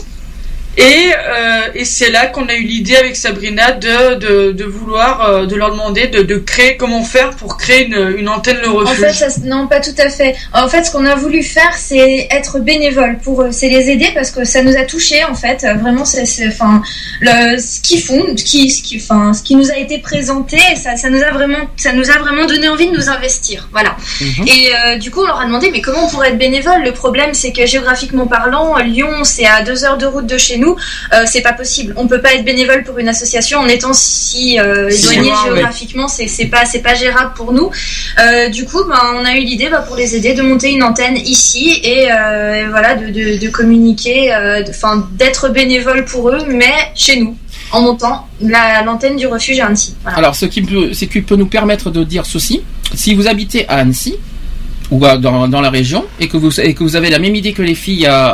Et, 0.76 0.82
euh, 0.84 1.68
et 1.76 1.86
c'est 1.86 2.10
là 2.10 2.26
qu'on 2.28 2.48
a 2.48 2.54
eu 2.56 2.64
l'idée 2.64 2.96
avec 2.96 3.16
Sabrina 3.16 3.74
de, 3.74 4.16
de, 4.16 4.52
de 4.54 4.64
vouloir, 4.64 5.22
euh, 5.30 5.46
de 5.46 5.56
leur 5.56 5.70
demander 5.72 6.08
de, 6.08 6.24
de 6.24 6.38
créer, 6.38 6.78
comment 6.78 7.04
faire 7.04 7.30
pour 7.32 7.58
créer 7.58 7.86
une, 7.86 8.16
une 8.18 8.28
antenne 8.28 8.58
le 8.62 8.70
En 8.70 8.78
refuge. 8.78 8.98
fait, 9.06 9.14
ça, 9.30 9.42
non, 9.44 9.68
pas 9.68 9.80
tout 9.82 9.94
à 10.00 10.10
fait. 10.10 10.36
En 10.52 10.68
fait, 10.68 10.84
ce 10.86 10.92
qu'on 10.92 11.06
a 11.06 11.14
voulu 11.16 11.44
faire, 11.44 11.76
c'est 11.78 12.28
être 12.32 12.60
bénévole 12.60 13.20
pour 13.24 13.44
eux, 13.44 13.52
c'est 13.52 13.70
les 13.70 13.90
aider 13.92 14.10
parce 14.16 14.32
que 14.32 14.44
ça 14.46 14.64
nous 14.64 14.76
a 14.76 14.84
touchés 14.84 15.24
en 15.26 15.36
fait. 15.36 15.64
Euh, 15.64 15.76
Vraiment, 15.76 16.06
c'est, 16.06 16.26
c'est- 16.26 16.48
enfin, 16.48 16.82
le, 17.22 17.60
ce 17.60 17.80
qu'ils 17.82 18.02
font, 18.02 18.24
ce 18.36 18.44
qui, 18.44 18.72
ce 18.72 18.82
qui, 18.82 18.98
enfin, 18.98 19.34
ce 19.34 19.44
qui 19.44 19.56
nous 19.56 19.70
a 19.70 19.78
été 19.78 20.00
présenté, 20.00 20.58
ça, 20.76 20.96
ça 20.96 21.10
nous 21.12 21.22
a 21.22 21.30
vraiment, 21.32 21.68
ça 21.78 21.94
nous 21.94 22.10
a 22.10 22.18
vraiment 22.18 22.46
donné 22.48 22.68
envie 22.70 22.88
de 22.90 22.96
nous 22.96 23.10
investir. 23.10 23.68
Voilà. 23.72 23.96
Mhm. 24.22 24.48
Et 24.48 24.70
euh, 24.74 24.98
du 24.98 25.12
coup, 25.12 25.22
on 25.22 25.28
leur 25.28 25.40
a 25.42 25.46
demandé, 25.46 25.70
mais 25.72 25.82
comment 25.82 26.06
on 26.06 26.10
pourrait 26.10 26.30
être 26.30 26.38
bénévole? 26.40 26.82
Le 26.84 26.94
problème, 26.94 27.34
c'est 27.34 27.52
que 27.52 27.66
géographiquement 27.68 28.26
parlant, 28.26 28.78
Lyon, 28.78 29.24
c'est 29.24 29.46
à 29.46 29.62
deux 29.62 29.84
heures 29.86 29.98
de 29.98 30.06
route 30.08 30.26
de 30.26 30.38
chez 30.38 30.58
nous. 30.58 30.63
Euh, 30.72 31.24
c'est 31.32 31.42
pas 31.42 31.54
possible. 31.54 31.94
On 31.98 32.08
peut 32.08 32.22
pas 32.22 32.34
être 32.36 32.46
bénévole 32.46 32.84
pour 32.84 32.98
une 33.00 33.10
association 33.10 33.60
en 33.60 33.68
étant 33.68 33.94
si 33.94 34.60
euh, 34.60 34.90
éloigné 34.90 35.32
géographiquement. 35.46 36.08
C'est 36.08 36.28
c'est 36.28 36.48
pas, 36.48 36.66
c'est 36.66 36.82
pas 36.82 36.96
gérable 36.96 37.32
pour 37.36 37.52
nous. 37.54 37.70
Euh, 38.20 38.50
du 38.50 38.66
coup, 38.66 38.84
ben, 38.90 39.00
on 39.20 39.26
a 39.26 39.34
eu 39.38 39.42
l'idée 39.44 39.70
bah, 39.70 39.84
pour 39.88 39.96
les 39.96 40.16
aider 40.16 40.34
de 40.34 40.42
monter 40.42 40.70
une 40.72 40.84
antenne 40.84 41.18
ici 41.18 41.80
et, 41.84 42.12
euh, 42.12 42.54
et 42.66 42.68
voilà 42.68 42.96
de, 42.96 43.08
de, 43.08 43.38
de 43.44 43.50
communiquer, 43.50 44.34
enfin 44.70 45.08
d'être 45.14 45.50
bénévole 45.50 46.06
pour 46.06 46.30
eux, 46.30 46.40
mais 46.48 46.74
chez 46.96 47.18
nous 47.22 47.36
en 47.72 47.82
montant 47.82 48.28
la- 48.42 48.84
l'antenne 48.84 49.16
du 49.18 49.26
refuge 49.28 49.60
à 49.60 49.66
Annecy. 49.68 49.96
Voilà. 50.04 50.18
Alors, 50.20 50.36
ce 50.36 50.46
qui 50.46 50.62
peut, 50.62 50.94
ce 50.94 51.06
qui 51.06 51.22
peut 51.22 51.36
nous 51.36 51.48
permettre 51.48 51.90
de 51.90 52.04
dire 52.04 52.26
ceci, 52.26 52.62
si 52.94 53.16
vous 53.16 53.28
habitez 53.28 53.68
à 53.68 53.76
Annecy 53.78 54.16
ou 54.94 55.04
à- 55.06 55.18
dans, 55.18 55.48
dans 55.48 55.62
la 55.62 55.70
région 55.70 56.06
et 56.20 56.28
que 56.28 56.38
vous 56.38 56.60
et 56.60 56.74
que 56.74 56.84
vous 56.84 56.96
avez 56.96 57.10
la 57.10 57.20
même 57.20 57.36
idée 57.36 57.54
que 57.54 57.62
les 57.62 57.76
filles 57.76 58.06
à, 58.06 58.28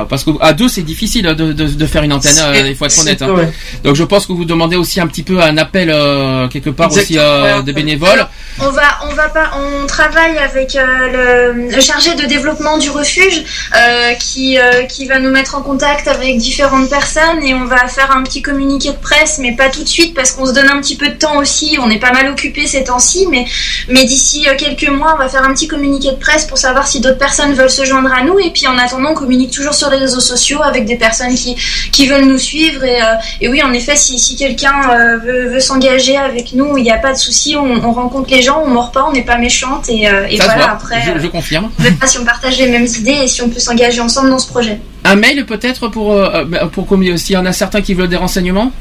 à- 0.00 0.06
parce 0.08 0.24
que 0.24 0.30
à 0.40 0.52
deux 0.52 0.68
c'est 0.68 0.82
difficile 0.82 1.24
de, 1.26 1.52
de, 1.52 1.64
de 1.82 1.86
faire 1.86 2.02
une 2.02 2.12
antenne 2.12 2.36
euh, 2.40 2.68
il 2.68 2.76
faut 2.76 2.86
être 2.86 2.98
honnête 3.00 3.22
hein. 3.22 3.34
donc 3.84 3.94
je 3.94 4.04
pense 4.04 4.26
que 4.26 4.32
vous 4.32 4.44
demandez 4.44 4.76
aussi 4.76 5.00
un 5.00 5.06
petit 5.06 5.22
peu 5.22 5.40
un 5.40 5.56
appel 5.58 5.90
euh, 5.92 6.48
quelque 6.48 6.70
part 6.70 6.90
aussi 6.92 7.16
euh, 7.18 7.62
des 7.62 7.72
bénévoles 7.72 8.26
On 8.60 8.70
va, 8.70 8.88
on 9.08 9.14
va 9.14 9.28
pas, 9.28 9.50
on 9.62 9.86
travaille 9.86 10.36
avec 10.38 10.74
euh, 10.76 11.52
le, 11.54 11.68
le 11.76 11.80
chargé 11.80 12.14
de 12.16 12.24
développement 12.26 12.76
du 12.78 12.90
refuge 12.90 13.44
euh, 13.76 14.12
qui, 14.14 14.58
euh, 14.58 14.82
qui 14.92 15.06
va 15.06 15.18
nous 15.20 15.30
mettre 15.30 15.54
en 15.56 15.62
contact 15.62 16.08
avec 16.08 16.38
différentes 16.38 16.88
personnes 16.90 17.40
et 17.48 17.54
on 17.54 17.66
va 17.66 17.86
faire 17.86 18.10
un 18.16 18.22
petit 18.24 18.42
communiqué 18.42 18.88
de 18.90 18.96
presse, 19.10 19.38
mais 19.40 19.52
pas 19.54 19.68
tout 19.68 19.82
de 19.84 19.88
suite 19.88 20.12
parce 20.14 20.32
qu'on 20.32 20.46
se 20.46 20.52
donne 20.52 20.68
un 20.68 20.80
petit 20.80 20.96
peu 20.96 21.08
de 21.08 21.18
temps 21.24 21.36
aussi. 21.38 21.78
On 21.84 21.88
est 21.90 22.00
pas 22.00 22.12
mal 22.12 22.26
occupé 22.28 22.66
ces 22.66 22.82
temps-ci, 22.84 23.26
mais, 23.30 23.44
mais 23.88 24.04
d'ici 24.04 24.46
euh, 24.48 24.54
quelques 24.58 24.88
mois, 24.88 25.12
on 25.14 25.18
va 25.18 25.28
faire 25.28 25.44
un 25.44 25.52
petit 25.54 25.68
communiqué 25.68 25.97
de 25.98 26.10
presse 26.12 26.44
pour 26.46 26.58
savoir 26.58 26.86
si 26.86 27.00
d'autres 27.00 27.18
personnes 27.18 27.52
veulent 27.54 27.70
se 27.70 27.84
joindre 27.84 28.12
à 28.12 28.22
nous. 28.22 28.38
Et 28.38 28.50
puis 28.50 28.66
en 28.66 28.78
attendant, 28.78 29.10
on 29.10 29.14
communique 29.14 29.50
toujours 29.52 29.74
sur 29.74 29.90
les 29.90 29.96
réseaux 29.96 30.20
sociaux 30.20 30.62
avec 30.62 30.84
des 30.86 30.96
personnes 30.96 31.34
qui, 31.34 31.56
qui 31.92 32.06
veulent 32.06 32.24
nous 32.26 32.38
suivre. 32.38 32.84
Et, 32.84 33.00
euh, 33.02 33.14
et 33.40 33.48
oui, 33.48 33.62
en 33.62 33.72
effet, 33.72 33.96
si, 33.96 34.18
si 34.18 34.36
quelqu'un 34.36 34.74
euh, 34.90 35.16
veut, 35.18 35.48
veut 35.48 35.60
s'engager 35.60 36.16
avec 36.16 36.52
nous, 36.52 36.76
il 36.78 36.84
n'y 36.84 36.90
a 36.90 36.98
pas 36.98 37.12
de 37.12 37.18
souci. 37.18 37.56
On, 37.56 37.84
on 37.84 37.92
rencontre 37.92 38.30
les 38.30 38.42
gens, 38.42 38.62
on 38.64 38.68
mord 38.68 38.92
pas, 38.92 39.04
on 39.08 39.12
n'est 39.12 39.24
pas 39.24 39.38
méchante. 39.38 39.88
Et, 39.88 40.08
euh, 40.08 40.26
et 40.30 40.36
voilà, 40.36 40.54
voit 40.56 40.70
après, 40.72 41.02
je, 41.14 41.20
je 41.20 41.26
confirme 41.26 41.70
on 41.78 41.82
verra 41.82 42.06
si 42.06 42.18
on 42.18 42.24
partage 42.24 42.58
les 42.58 42.68
mêmes 42.68 42.86
idées 42.86 43.18
et 43.24 43.28
si 43.28 43.42
on 43.42 43.48
peut 43.48 43.58
s'engager 43.60 44.00
ensemble 44.00 44.30
dans 44.30 44.38
ce 44.38 44.48
projet. 44.48 44.80
un 45.04 45.16
mail 45.16 45.44
peut-être 45.46 45.88
pour 45.88 46.12
euh, 46.12 46.44
pour 46.72 46.86
combien 46.86 47.16
s'il 47.16 47.34
y 47.34 47.36
en 47.38 47.46
a 47.46 47.52
certains 47.52 47.80
qui 47.82 47.94
veulent 47.94 48.08
des 48.08 48.16
renseignements 48.16 48.72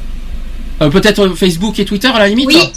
peut-être 0.80 1.30
Facebook 1.30 1.80
et 1.80 1.86
Twitter 1.86 2.10
à 2.14 2.20
la 2.20 2.28
limite 2.28 2.48
Oui. 2.48 2.72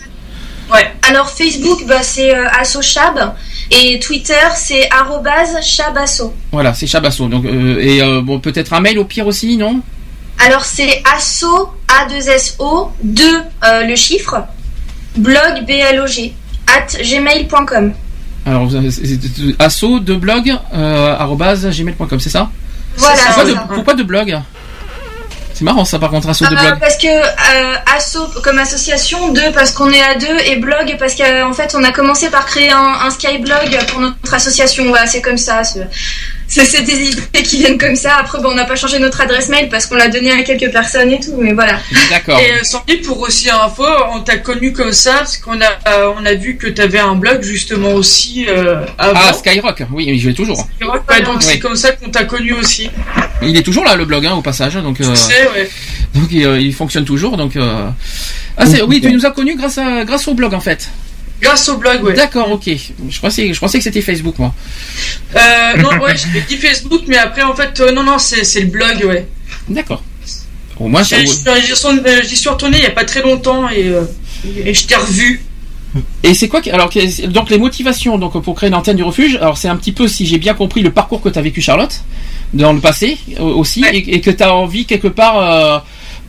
Ouais. 0.72 0.86
Alors 1.08 1.28
Facebook, 1.30 1.84
bah, 1.86 2.02
c'est 2.02 2.32
AssoChab 2.32 3.34
et 3.70 3.98
Twitter, 4.00 4.34
c'est 4.56 4.88
chabasso. 5.62 6.34
voilà 6.52 6.74
c'est 6.74 6.86
Chabasso. 6.86 7.28
Donc 7.28 7.44
euh, 7.44 7.78
et 7.80 8.02
euh, 8.02 8.20
bon 8.20 8.40
peut-être 8.40 8.72
un 8.72 8.80
mail 8.80 8.98
au 8.98 9.04
pire 9.04 9.26
aussi 9.26 9.56
non? 9.56 9.80
Alors 10.38 10.64
c'est 10.64 11.02
asso, 11.04 11.68
A2SO, 11.88 12.90
2 13.02 13.22
euh, 13.64 13.82
le 13.84 13.94
chiffre, 13.94 14.42
blog, 15.16 15.64
B-L-O-G, 15.66 16.34
at 16.66 16.96
gmail.com. 17.02 17.92
alors 18.46 18.68
asso 19.58 20.00
de 20.00 20.14
blog 20.14 20.56
gmail.com 20.72 22.20
c'est 22.20 22.30
ça? 22.30 22.50
Voilà, 22.96 23.22
pourquoi, 23.26 23.44
de, 23.44 23.74
pourquoi 23.74 23.94
de 23.94 24.02
blog? 24.02 24.40
C'est 25.60 25.66
marrant 25.66 25.84
ça 25.84 25.98
par 25.98 26.08
contre 26.08 26.30
asso 26.30 26.40
de 26.40 26.56
Ah, 26.56 26.62
blog 26.62 26.80
parce 26.80 26.96
que 26.96 27.06
euh, 27.06 27.76
asso 27.94 28.16
comme 28.42 28.58
association, 28.58 29.28
deux 29.28 29.52
parce 29.52 29.72
qu'on 29.72 29.90
est 29.92 30.00
à 30.00 30.14
deux 30.14 30.38
et 30.46 30.56
blog 30.56 30.96
parce 30.98 31.14
qu'en 31.14 31.52
fait 31.52 31.74
on 31.78 31.84
a 31.84 31.92
commencé 31.92 32.30
par 32.30 32.46
créer 32.46 32.70
un, 32.70 32.94
un 33.04 33.10
skyblog 33.10 33.78
pour 33.88 34.00
notre 34.00 34.32
association. 34.32 34.88
Voilà, 34.88 35.06
c'est 35.06 35.20
comme 35.20 35.36
ça. 35.36 35.60
C'est 36.52 36.82
des 36.82 37.00
idées 37.10 37.42
qui 37.44 37.58
viennent 37.58 37.78
comme 37.78 37.94
ça. 37.94 38.16
Après, 38.16 38.40
bon, 38.42 38.48
on 38.50 38.54
n'a 38.54 38.64
pas 38.64 38.74
changé 38.74 38.98
notre 38.98 39.20
adresse 39.20 39.48
mail 39.48 39.68
parce 39.68 39.86
qu'on 39.86 39.94
l'a 39.94 40.08
donné 40.08 40.32
à 40.32 40.42
quelques 40.42 40.72
personnes 40.72 41.10
et 41.12 41.20
tout, 41.20 41.36
mais 41.38 41.52
voilà. 41.52 41.78
D'accord. 42.10 42.40
Et 42.40 42.50
euh, 42.52 42.64
Sandy, 42.64 42.96
pour 42.96 43.20
aussi 43.20 43.48
info, 43.48 43.84
on 44.12 44.20
t'a 44.20 44.38
connu 44.38 44.72
comme 44.72 44.92
ça 44.92 45.18
parce 45.18 45.36
qu'on 45.38 45.60
a, 45.60 45.78
euh, 45.88 46.12
on 46.20 46.26
a 46.26 46.34
vu 46.34 46.56
que 46.56 46.66
tu 46.66 46.80
avais 46.82 46.98
un 46.98 47.14
blog 47.14 47.42
justement 47.42 47.92
aussi 47.92 48.46
euh, 48.48 48.84
avant. 48.98 49.20
ah 49.28 49.32
Skyrock 49.32 49.82
oui 49.92 50.18
je 50.18 50.28
l'ai 50.28 50.34
toujours 50.34 50.66
Ouais, 51.08 51.22
donc 51.22 51.40
c'est 51.42 51.58
comme 51.60 51.76
ça 51.76 51.92
qu'on 51.92 52.10
t'a 52.10 52.24
connu 52.24 52.52
aussi. 52.52 52.90
il 53.42 53.56
est 53.56 53.62
toujours 53.62 53.84
là 53.84 53.94
le 53.94 54.04
blog 54.04 54.26
hein, 54.26 54.34
au 54.34 54.42
passage 54.42 54.74
donc 54.74 55.00
euh, 55.00 55.12
Tu 55.12 55.16
sais, 55.20 55.48
ouais. 55.54 55.70
donc 56.14 56.28
il, 56.32 56.44
euh, 56.44 56.60
il 56.60 56.74
fonctionne 56.74 57.04
toujours 57.04 57.36
donc 57.36 57.54
euh, 57.56 57.88
ah 58.56 58.66
c'est 58.66 58.82
oui 58.82 59.00
tu 59.00 59.12
nous 59.12 59.24
as 59.24 59.30
connus 59.30 59.56
grâce 59.56 59.78
à 59.78 60.04
grâce 60.04 60.26
au 60.28 60.34
blog 60.34 60.52
en 60.54 60.60
fait 60.60 60.88
Grâce 61.40 61.68
au 61.68 61.76
blog, 61.78 62.02
ouais. 62.04 62.14
D'accord, 62.14 62.50
ok. 62.52 62.68
Je 63.08 63.20
pensais, 63.20 63.52
je 63.52 63.58
pensais 63.58 63.78
que 63.78 63.84
c'était 63.84 64.02
Facebook, 64.02 64.38
moi. 64.38 64.54
Euh, 65.34 65.76
non, 65.78 65.90
ouais, 65.98 66.14
j'ai 66.16 66.40
dit 66.42 66.56
Facebook, 66.56 67.02
mais 67.06 67.16
après, 67.16 67.42
en 67.42 67.54
fait, 67.54 67.80
euh, 67.80 67.92
non, 67.92 68.02
non, 68.02 68.18
c'est 68.18 68.60
le 68.60 68.66
blog, 68.66 69.04
ouais. 69.06 69.26
D'accord. 69.68 70.02
Au 70.78 70.88
moins, 70.88 71.04
ça. 71.04 71.16
J'y 71.20 72.36
suis- 72.36 72.48
retourné 72.48 72.78
il 72.78 72.80
n'y 72.80 72.86
a 72.86 72.90
pas 72.90 73.04
très 73.04 73.22
longtemps 73.22 73.68
et, 73.68 73.88
euh, 73.88 74.04
et 74.64 74.72
je 74.74 74.86
t'ai 74.86 74.96
revu. 74.96 75.42
Et 76.22 76.34
c'est 76.34 76.46
quoi 76.46 76.60
alors 76.72 76.88
donc 77.30 77.50
les 77.50 77.58
motivations 77.58 78.16
donc 78.16 78.40
pour 78.44 78.54
créer 78.54 78.68
une 78.68 78.76
antenne 78.76 78.94
du 78.96 79.02
refuge 79.02 79.34
alors 79.40 79.58
c'est 79.58 79.66
un 79.66 79.74
petit 79.74 79.90
peu 79.90 80.06
si 80.06 80.24
j'ai 80.24 80.38
bien 80.38 80.54
compris 80.54 80.82
le 80.82 80.92
parcours 80.92 81.20
que 81.20 81.28
tu 81.28 81.36
as 81.36 81.42
vécu 81.42 81.60
Charlotte 81.60 82.04
dans 82.54 82.72
le 82.72 82.78
passé 82.78 83.18
aussi 83.40 83.84
et, 83.92 84.14
et 84.14 84.20
que 84.20 84.30
tu 84.30 84.40
as 84.40 84.54
envie 84.54 84.86
quelque 84.86 85.08
part 85.08 85.38
euh, 85.40 85.78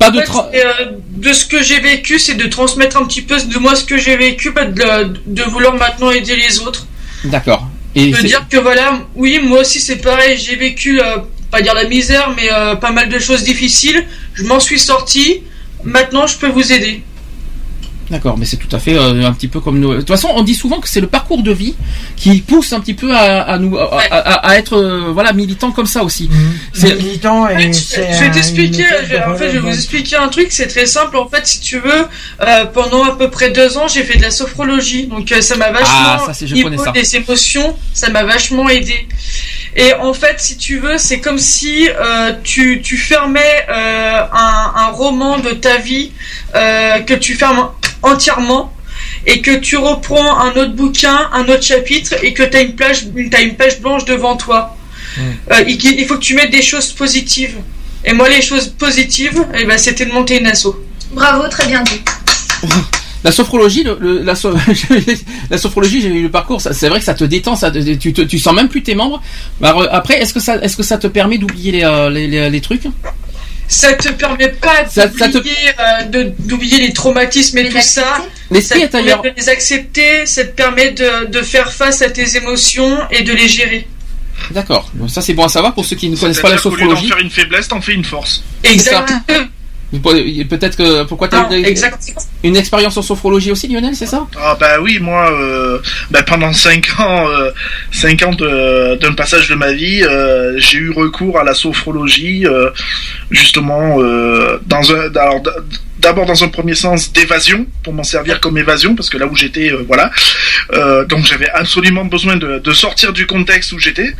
pas 0.01 0.11
de 0.11 0.21
fait, 0.21 0.65
euh, 0.65 0.91
de 1.09 1.31
ce 1.33 1.45
que 1.45 1.61
j'ai 1.61 1.79
vécu, 1.79 2.19
c'est 2.19 2.35
de 2.35 2.47
transmettre 2.47 2.97
un 2.97 3.05
petit 3.05 3.21
peu 3.21 3.37
de 3.39 3.57
moi 3.57 3.75
ce 3.75 3.83
que 3.83 3.97
j'ai 3.97 4.17
vécu, 4.17 4.51
bah, 4.51 4.65
de, 4.65 5.13
de 5.25 5.43
vouloir 5.43 5.75
maintenant 5.75 6.11
aider 6.11 6.35
les 6.35 6.59
autres. 6.59 6.87
D'accord. 7.25 7.67
Et 7.95 8.11
de 8.11 8.21
dire 8.21 8.45
que 8.49 8.57
voilà, 8.57 8.99
oui, 9.15 9.39
moi 9.43 9.61
aussi 9.61 9.79
c'est 9.79 9.97
pareil, 9.97 10.37
j'ai 10.37 10.55
vécu, 10.55 11.01
euh, 11.01 11.17
pas 11.51 11.61
dire 11.61 11.73
la 11.73 11.83
misère, 11.85 12.33
mais 12.35 12.49
euh, 12.51 12.75
pas 12.75 12.91
mal 12.91 13.09
de 13.09 13.19
choses 13.19 13.43
difficiles. 13.43 14.05
Je 14.33 14.43
m'en 14.43 14.59
suis 14.59 14.79
sorti. 14.79 15.43
Maintenant, 15.83 16.25
je 16.27 16.37
peux 16.37 16.47
vous 16.47 16.71
aider. 16.71 17.03
D'accord, 18.11 18.37
mais 18.37 18.45
c'est 18.45 18.57
tout 18.57 18.73
à 18.75 18.77
fait 18.77 18.93
euh, 18.95 19.25
un 19.25 19.31
petit 19.33 19.47
peu 19.47 19.61
comme 19.61 19.79
nous. 19.79 19.93
De 19.93 19.99
toute 19.99 20.07
façon, 20.09 20.29
on 20.35 20.43
dit 20.43 20.53
souvent 20.53 20.79
que 20.81 20.87
c'est 20.89 20.99
le 20.99 21.07
parcours 21.07 21.41
de 21.43 21.51
vie 21.53 21.75
qui 22.17 22.41
pousse 22.41 22.73
un 22.73 22.81
petit 22.81 22.93
peu 22.93 23.15
à, 23.15 23.41
à 23.41 23.57
nous 23.57 23.77
à, 23.77 23.99
à- 24.11 24.49
à 24.49 24.57
être 24.57 24.73
euh, 24.77 25.11
voilà 25.13 25.31
militant 25.31 25.71
comme 25.71 25.85
ça 25.85 26.03
aussi. 26.03 26.29
C'est 26.73 26.95
militant 26.95 27.47
et 27.47 27.71
c'est 27.71 28.11
Je 28.13 28.19
vais 28.19 28.31
t'expliquer, 28.31 28.83
en 29.27 29.35
fait, 29.35 29.47
je 29.47 29.53
vais 29.53 29.59
vous 29.59 29.73
expliquer 29.73 30.17
un 30.17 30.27
truc, 30.27 30.47
c'est 30.51 30.67
très 30.67 30.85
simple. 30.85 31.15
En 31.17 31.27
fait, 31.29 31.47
si 31.47 31.61
tu 31.61 31.79
veux, 31.79 32.05
euh, 32.41 32.65
pendant 32.65 33.05
à 33.05 33.15
peu 33.17 33.29
près 33.29 33.49
deux 33.51 33.77
ans, 33.77 33.87
j'ai 33.87 34.03
fait 34.03 34.17
de 34.17 34.23
la 34.23 34.31
sophrologie. 34.31 35.07
Donc, 35.07 35.31
euh, 35.31 35.39
ça 35.41 35.55
m'a 35.55 35.71
vachement, 35.71 35.87
Ah, 35.89 36.23
ça, 36.27 36.33
c'est- 36.33 36.47
je 36.47 36.55
niveau 36.55 36.83
ça. 36.83 36.91
des 36.91 37.15
émotions, 37.15 37.75
ça 37.93 38.09
m'a 38.09 38.23
vachement 38.23 38.67
aidé. 38.67 39.07
Et 39.75 39.93
en 39.93 40.13
fait, 40.13 40.39
si 40.39 40.57
tu 40.57 40.79
veux, 40.79 40.97
c'est 40.97 41.19
comme 41.19 41.39
si 41.39 41.89
euh, 41.89 42.33
tu, 42.43 42.81
tu 42.81 42.97
fermais 42.97 43.65
euh, 43.69 44.21
un, 44.31 44.73
un 44.75 44.87
roman 44.87 45.39
de 45.39 45.51
ta 45.51 45.77
vie 45.77 46.11
euh, 46.55 46.99
que 46.99 47.13
tu 47.13 47.35
fermes 47.35 47.69
entièrement 48.01 48.73
et 49.25 49.41
que 49.41 49.55
tu 49.57 49.77
reprends 49.77 50.39
un 50.39 50.51
autre 50.51 50.73
bouquin, 50.73 51.29
un 51.31 51.43
autre 51.43 51.63
chapitre 51.63 52.15
et 52.21 52.33
que 52.33 52.43
tu 52.43 52.57
as 52.57 52.61
une, 52.61 52.75
plage, 52.75 53.05
t'as 53.29 53.41
une 53.41 53.55
page 53.55 53.79
blanche 53.79 54.05
devant 54.05 54.35
toi. 54.35 54.75
Euh, 55.19 55.63
il, 55.67 55.83
il 55.83 56.05
faut 56.05 56.15
que 56.15 56.23
tu 56.23 56.35
mettes 56.35 56.51
des 56.51 56.61
choses 56.61 56.91
positives. 56.91 57.57
Et 58.03 58.13
moi, 58.13 58.29
les 58.29 58.41
choses 58.41 58.67
positives, 58.69 59.45
eh 59.53 59.65
ben, 59.65 59.77
c'était 59.77 60.05
de 60.05 60.11
monter 60.11 60.39
une 60.39 60.47
asso. 60.47 60.75
Bravo, 61.11 61.47
très 61.47 61.67
bien 61.67 61.83
dit. 61.83 62.01
La 63.23 63.31
sophrologie, 63.31 63.83
le, 63.83 63.97
le- 63.99 64.23
la, 64.23 64.33
so- 64.35 64.53
la 65.49 65.57
sophrologie, 65.57 66.01
j'ai 66.01 66.09
eu 66.09 66.23
le 66.23 66.31
parcours. 66.31 66.59
C'est 66.61 66.89
vrai 66.89 66.99
que 66.99 67.05
ça 67.05 67.13
te 67.13 67.23
détend, 67.23 67.55
ça, 67.55 67.69
te- 67.69 67.93
tu, 67.95 68.13
te- 68.13 68.21
tu 68.21 68.39
sens 68.39 68.55
même 68.55 68.67
plus 68.67 68.81
tes 68.83 68.95
membres. 68.95 69.21
Alors, 69.61 69.81
euh, 69.83 69.87
après, 69.91 70.19
est-ce 70.21 70.33
que 70.33 70.39
ça, 70.39 70.55
est-ce 70.57 70.75
que 70.75 70.83
ça 70.83 70.97
te 70.97 71.07
permet 71.07 71.37
d'oublier 71.37 71.71
les, 71.71 71.83
euh, 71.83 72.09
les, 72.09 72.27
les- 72.27 72.49
les 72.49 72.61
trucs? 72.61 72.83
Ça 73.67 73.93
te 73.93 74.09
permet 74.11 74.49
pas 74.49 74.83
d'oublier 75.27 75.55
euh, 75.79 76.03
de- 76.05 76.33
d'oublier 76.39 76.79
les 76.79 76.91
traumatismes 76.93 77.57
et 77.59 77.69
tout 77.69 77.79
ça. 77.81 78.17
L'esprit 78.49 78.81
Ça 78.81 78.87
te 78.87 78.91
permet 78.91 79.29
de 79.29 79.35
les 79.37 79.49
accepter, 79.49 80.25
ça 80.25 80.43
te 80.43 80.51
permet 80.51 80.91
de, 80.91 81.27
de 81.27 81.41
faire 81.41 81.71
face 81.71 82.01
à 82.01 82.09
tes 82.09 82.35
émotions 82.37 82.97
et 83.11 83.21
de 83.23 83.31
les 83.33 83.47
gérer. 83.47 83.87
D'accord. 84.49 84.89
Donc 84.95 85.09
Ça 85.09 85.21
c'est 85.21 85.33
bon 85.33 85.45
à 85.45 85.49
savoir 85.49 85.73
pour 85.73 85.85
ceux 85.85 85.95
qui 85.95 86.09
ne 86.09 86.17
connaissent 86.17 86.39
pas 86.41 86.49
la 86.49 86.55
lieu 86.55 86.61
d'en 86.61 86.69
sophrologie. 86.71 87.07
faire 87.07 87.19
une 87.19 87.29
faiblesse, 87.29 87.67
t'en 87.69 87.79
fais 87.79 87.93
une 87.93 88.03
force. 88.03 88.43
Exactement. 88.63 89.21
Peut-être 90.45 90.77
que 90.77 91.03
pourquoi 91.03 91.27
tu 91.27 91.35
as 91.35 91.39
une 92.43 92.55
expérience 92.55 92.95
en 92.97 93.01
sophrologie 93.01 93.51
aussi, 93.51 93.67
Lionel, 93.67 93.95
c'est 93.95 94.05
ça? 94.05 94.25
Ah 94.41 94.55
bah 94.59 94.79
oui, 94.81 94.99
moi, 94.99 95.29
euh, 95.31 95.79
bah 96.11 96.23
pendant 96.23 96.53
5 96.53 96.87
ans, 96.99 97.27
euh, 97.29 97.51
cinq 97.91 98.23
ans 98.23 98.31
de- 98.33 98.95
d'un 98.95 99.11
passage 99.13 99.49
de 99.49 99.55
ma 99.55 99.73
vie, 99.73 100.01
euh, 100.03 100.53
j'ai 100.57 100.77
eu 100.77 100.91
recours 100.91 101.37
à 101.39 101.43
la 101.43 101.53
sophrologie, 101.53 102.45
euh, 102.45 102.69
justement, 103.29 103.97
euh, 104.01 104.59
dans 104.65 104.91
un, 104.93 105.13
alors, 105.15 105.41
d'abord 105.99 106.25
dans 106.25 106.43
un 106.43 106.47
premier 106.47 106.73
sens 106.75 107.11
d'évasion, 107.11 107.65
pour 107.83 107.93
m'en 107.93 108.03
servir 108.03 108.39
comme 108.39 108.57
évasion, 108.57 108.95
parce 108.95 109.09
que 109.09 109.17
là 109.17 109.27
où 109.27 109.35
j'étais, 109.35 109.71
euh, 109.71 109.83
voilà, 109.87 110.09
Euh, 110.73 111.03
donc 111.05 111.25
j'avais 111.25 111.49
absolument 111.49 112.05
besoin 112.05 112.37
de, 112.37 112.59
de 112.59 112.71
sortir 112.71 113.11
du 113.11 113.25
contexte 113.27 113.73
où 113.73 113.79
j'étais, 113.79 114.13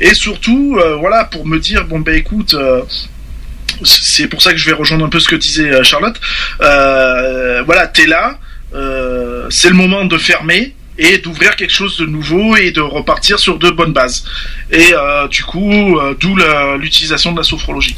et 0.00 0.14
surtout, 0.14 0.78
euh, 0.80 0.96
voilà, 0.96 1.24
pour 1.24 1.44
me 1.46 1.58
dire, 1.58 1.84
bon 1.84 2.00
ben 2.00 2.14
écoute. 2.14 2.56
C'est 3.84 4.26
pour 4.28 4.42
ça 4.42 4.52
que 4.52 4.58
je 4.58 4.66
vais 4.66 4.72
rejoindre 4.72 5.04
un 5.04 5.08
peu 5.08 5.20
ce 5.20 5.28
que 5.28 5.36
disait 5.36 5.70
euh, 5.70 5.82
Charlotte. 5.82 6.20
Euh, 6.60 7.62
voilà, 7.62 7.86
t'es 7.86 8.06
là, 8.06 8.38
euh, 8.74 9.46
c'est 9.50 9.68
le 9.68 9.74
moment 9.74 10.04
de 10.04 10.18
fermer 10.18 10.74
et 10.98 11.18
d'ouvrir 11.18 11.54
quelque 11.56 11.72
chose 11.72 11.96
de 11.98 12.06
nouveau 12.06 12.56
et 12.56 12.72
de 12.72 12.80
repartir 12.80 13.38
sur 13.38 13.58
de 13.58 13.70
bonnes 13.70 13.92
bases. 13.92 14.24
Et 14.70 14.92
euh, 14.92 15.28
du 15.28 15.44
coup, 15.44 15.98
d'où 16.18 16.36
l'utilisation 16.78 17.32
de 17.32 17.38
la 17.38 17.44
sophrologie. 17.44 17.96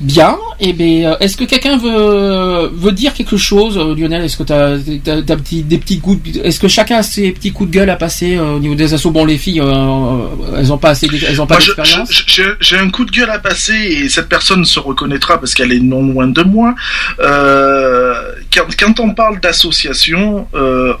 Bien. 0.00 0.36
Et 0.60 0.72
ben, 0.72 1.04
euh, 1.04 1.16
est-ce 1.20 1.36
que 1.36 1.44
quelqu'un 1.44 1.76
veut 1.78 2.68
veut 2.72 2.92
dire 2.92 3.14
quelque 3.14 3.36
chose, 3.36 3.78
euh, 3.78 3.94
Lionel? 3.94 4.24
Est-ce 4.24 4.36
que 4.36 4.42
t'as 4.42 4.72
as, 4.74 5.36
petit, 5.36 5.62
des 5.62 5.78
petits 5.78 6.00
coups 6.00 6.32
de- 6.32 6.40
Est-ce 6.44 6.58
que 6.58 6.68
chacun 6.68 6.96
a 6.98 7.02
ses 7.02 7.30
petits 7.32 7.52
coups 7.52 7.70
de 7.70 7.74
gueule 7.76 7.90
à 7.90 7.96
passer 7.96 8.36
euh, 8.36 8.56
au 8.56 8.58
niveau 8.58 8.74
des 8.74 8.92
assauts? 8.92 9.10
Bon, 9.12 9.24
les 9.24 9.38
filles, 9.38 9.60
euh, 9.60 10.26
elles 10.58 10.72
ont 10.72 10.78
pas 10.78 10.90
assez, 10.90 11.08
elles 11.28 11.40
ont 11.40 11.46
pas 11.46 11.56
d'expérience. 11.76 12.24
J'ai 12.60 12.76
un 12.78 12.90
coup 12.90 13.04
de 13.04 13.10
gueule 13.12 13.30
à 13.30 13.38
passer 13.38 13.72
et 13.74 14.08
cette 14.08 14.28
personne 14.28 14.64
se 14.64 14.80
reconnaîtra 14.80 15.38
parce 15.38 15.54
qu'elle 15.54 15.72
est 15.72 15.80
non 15.80 16.02
loin 16.04 16.26
de 16.26 16.42
moi. 16.42 16.74
Euh, 17.20 18.14
quand, 18.52 18.66
quand 18.78 19.00
on 19.00 19.14
parle 19.14 19.40
d'association, 19.40 20.46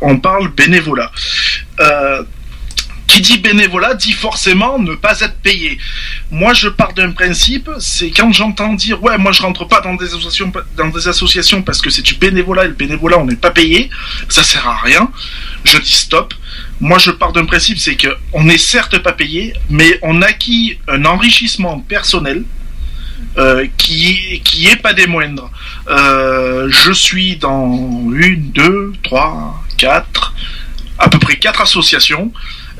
on 0.00 0.18
parle 0.18 0.52
bénévolat. 0.54 1.10
Qui 3.14 3.20
dit 3.20 3.38
bénévolat 3.38 3.94
dit 3.94 4.10
forcément 4.10 4.80
ne 4.80 4.96
pas 4.96 5.20
être 5.20 5.36
payé. 5.36 5.78
Moi, 6.32 6.52
je 6.52 6.68
pars 6.68 6.94
d'un 6.94 7.12
principe, 7.12 7.70
c'est 7.78 8.10
quand 8.10 8.32
j'entends 8.32 8.72
dire 8.72 9.00
ouais, 9.04 9.16
moi 9.18 9.30
je 9.30 9.40
rentre 9.40 9.66
pas 9.68 9.80
dans 9.80 9.94
des 9.94 10.06
associations, 10.06 10.52
dans 10.76 10.88
des 10.88 11.06
associations 11.06 11.62
parce 11.62 11.80
que 11.80 11.90
c'est 11.90 12.02
du 12.02 12.14
bénévolat 12.14 12.64
et 12.64 12.68
le 12.68 12.74
bénévolat 12.74 13.18
on 13.18 13.26
n'est 13.26 13.36
pas 13.36 13.52
payé, 13.52 13.88
ça 14.28 14.42
sert 14.42 14.66
à 14.66 14.78
rien. 14.78 15.08
Je 15.62 15.78
dis 15.78 15.92
stop. 15.92 16.34
Moi, 16.80 16.98
je 16.98 17.12
pars 17.12 17.32
d'un 17.32 17.44
principe, 17.44 17.78
c'est 17.78 17.94
que 17.94 18.08
on 18.32 18.42
n'est 18.42 18.58
certes 18.58 18.98
pas 18.98 19.12
payé, 19.12 19.54
mais 19.70 19.96
on 20.02 20.20
acquit 20.20 20.78
un 20.88 21.04
enrichissement 21.04 21.78
personnel. 21.78 22.42
euh, 23.38 23.66
qui 23.78 24.40
qui 24.44 24.66
est 24.66 24.76
pas 24.76 24.92
des 24.92 25.06
moindres. 25.06 25.50
Euh, 25.88 26.68
je 26.70 26.92
suis 26.92 27.36
dans 27.36 27.68
une, 28.12 28.50
deux, 28.50 28.92
trois, 29.02 29.62
quatre, 29.78 30.34
à 30.98 31.08
peu 31.08 31.18
près 31.18 31.36
quatre 31.36 31.60
associations. 31.60 32.32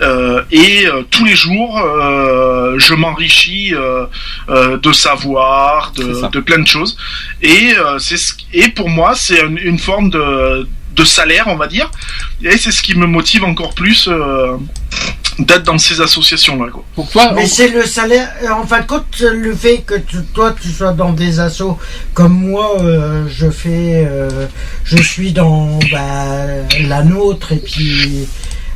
Euh, 0.02 0.42
et 0.50 0.86
euh, 0.86 1.02
tous 1.10 1.24
les 1.24 1.36
jours, 1.36 1.78
euh, 1.81 2.74
je 2.78 2.94
m'enrichis 2.94 3.74
euh, 3.74 4.06
euh, 4.48 4.76
de 4.78 4.92
savoir, 4.92 5.92
de, 5.92 6.28
de 6.28 6.40
plein 6.40 6.58
de 6.58 6.66
choses. 6.66 6.97
Et 7.42 7.74
euh, 7.76 7.98
c'est 7.98 8.16
ce- 8.16 8.34
et 8.52 8.68
pour 8.70 8.89
moi, 8.89 9.12
c'est 9.14 9.40
une, 9.40 9.58
une 9.58 9.78
forme 9.78 10.10
de, 10.10 10.66
de 10.97 11.05
salaire, 11.05 11.44
on 11.48 11.56
va 11.56 11.66
dire. 11.68 11.90
Et 12.42 12.56
c'est 12.58 12.73
ce 12.73 12.82
qui 12.82 12.97
me 12.97 13.06
motive 13.06 13.44
encore 13.44 13.74
plus 13.74 14.08
euh, 14.08 14.56
d'être 15.39 15.64
dans 15.64 15.78
ces 15.78 16.00
associations-là. 16.00 16.70
quoi. 16.73 16.84
Pour 16.94 17.10
toi, 17.10 17.32
Mais 17.34 17.47
c'est 17.47 17.68
le 17.68 17.84
salaire. 17.84 18.32
En 18.52 18.66
fin 18.66 18.81
de 18.81 18.86
compte, 18.86 19.20
le 19.20 19.55
fait 19.55 19.78
que 19.78 19.94
tu- 19.94 20.23
toi 20.32 20.55
tu 20.60 20.68
sois 20.70 20.92
dans 20.92 21.12
des 21.12 21.40
assos 21.40 21.78
comme 22.14 22.34
moi, 22.34 22.81
euh, 22.81 23.26
je 23.28 23.50
fais, 23.50 24.06
euh, 24.08 24.47
je 24.84 24.97
suis 24.97 25.32
dans 25.32 25.78
bah, 25.92 26.47
la 26.81 27.02
nôtre 27.02 27.52
et 27.52 27.58
puis. 27.58 28.26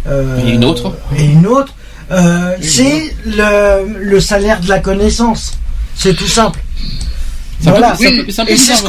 Euh, 0.09 0.39
Et 0.47 0.51
une 0.51 0.65
autre. 0.65 0.95
Et 1.17 1.25
une 1.25 1.47
autre. 1.47 1.75
euh, 2.11 2.57
c'est 2.63 3.15
le, 3.27 3.99
le 4.01 4.21
salaire 4.21 4.61
de 4.61 4.69
la 4.69 4.79
connaissance. 4.81 5.53
C'est 5.95 6.15
tout 6.15 6.27
simple. 6.29 6.61
Voilà. 7.61 7.95
peu 7.99 8.05
Et 8.49 8.57
c'est 8.57 8.75
ce 8.77 8.83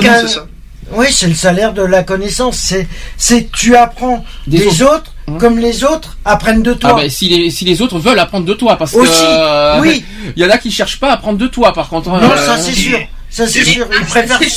qu'on. 0.00 0.28
ça. 0.28 0.46
Oui, 0.92 1.06
c'est 1.10 1.26
le 1.26 1.34
salaire 1.34 1.72
de 1.72 1.82
la 1.82 2.04
connaissance. 2.04 2.56
C'est, 2.58 2.86
c'est 3.16 3.50
tu 3.50 3.74
apprends 3.74 4.24
Des 4.46 4.58
des, 4.58 4.82
autres. 4.82 4.94
autres, 5.28 5.38
comme 5.38 5.58
les 5.58 5.82
autres 5.82 6.16
apprennent 6.24 6.62
de 6.62 6.74
toi. 6.74 6.90
Ah 6.92 7.00
ben, 7.00 7.10
si 7.10 7.28
les 7.28 7.50
si 7.50 7.64
les 7.64 7.82
autres 7.82 7.98
veulent 7.98 8.18
apprendre 8.20 8.46
de 8.46 8.54
toi 8.54 8.76
parce 8.76 8.94
Aussi, 8.94 9.10
que 9.10 9.26
euh, 9.26 9.80
oui. 9.80 10.04
il 10.36 10.42
y 10.42 10.46
en 10.46 10.50
a 10.50 10.58
qui 10.58 10.70
cherchent 10.70 11.00
pas 11.00 11.10
à 11.10 11.14
apprendre 11.14 11.38
de 11.38 11.46
toi 11.48 11.72
par 11.72 11.88
contre. 11.88 12.08
Non, 12.10 12.20
euh, 12.30 12.36
ça 12.46 12.56
c'est 12.56 12.72
sûr. 12.72 13.00
Ça 13.36 13.46
c'est 13.46 13.64
sûr. 13.64 13.86
Ils 13.92 14.06
préfèrent 14.06 14.38
se- 14.42 14.48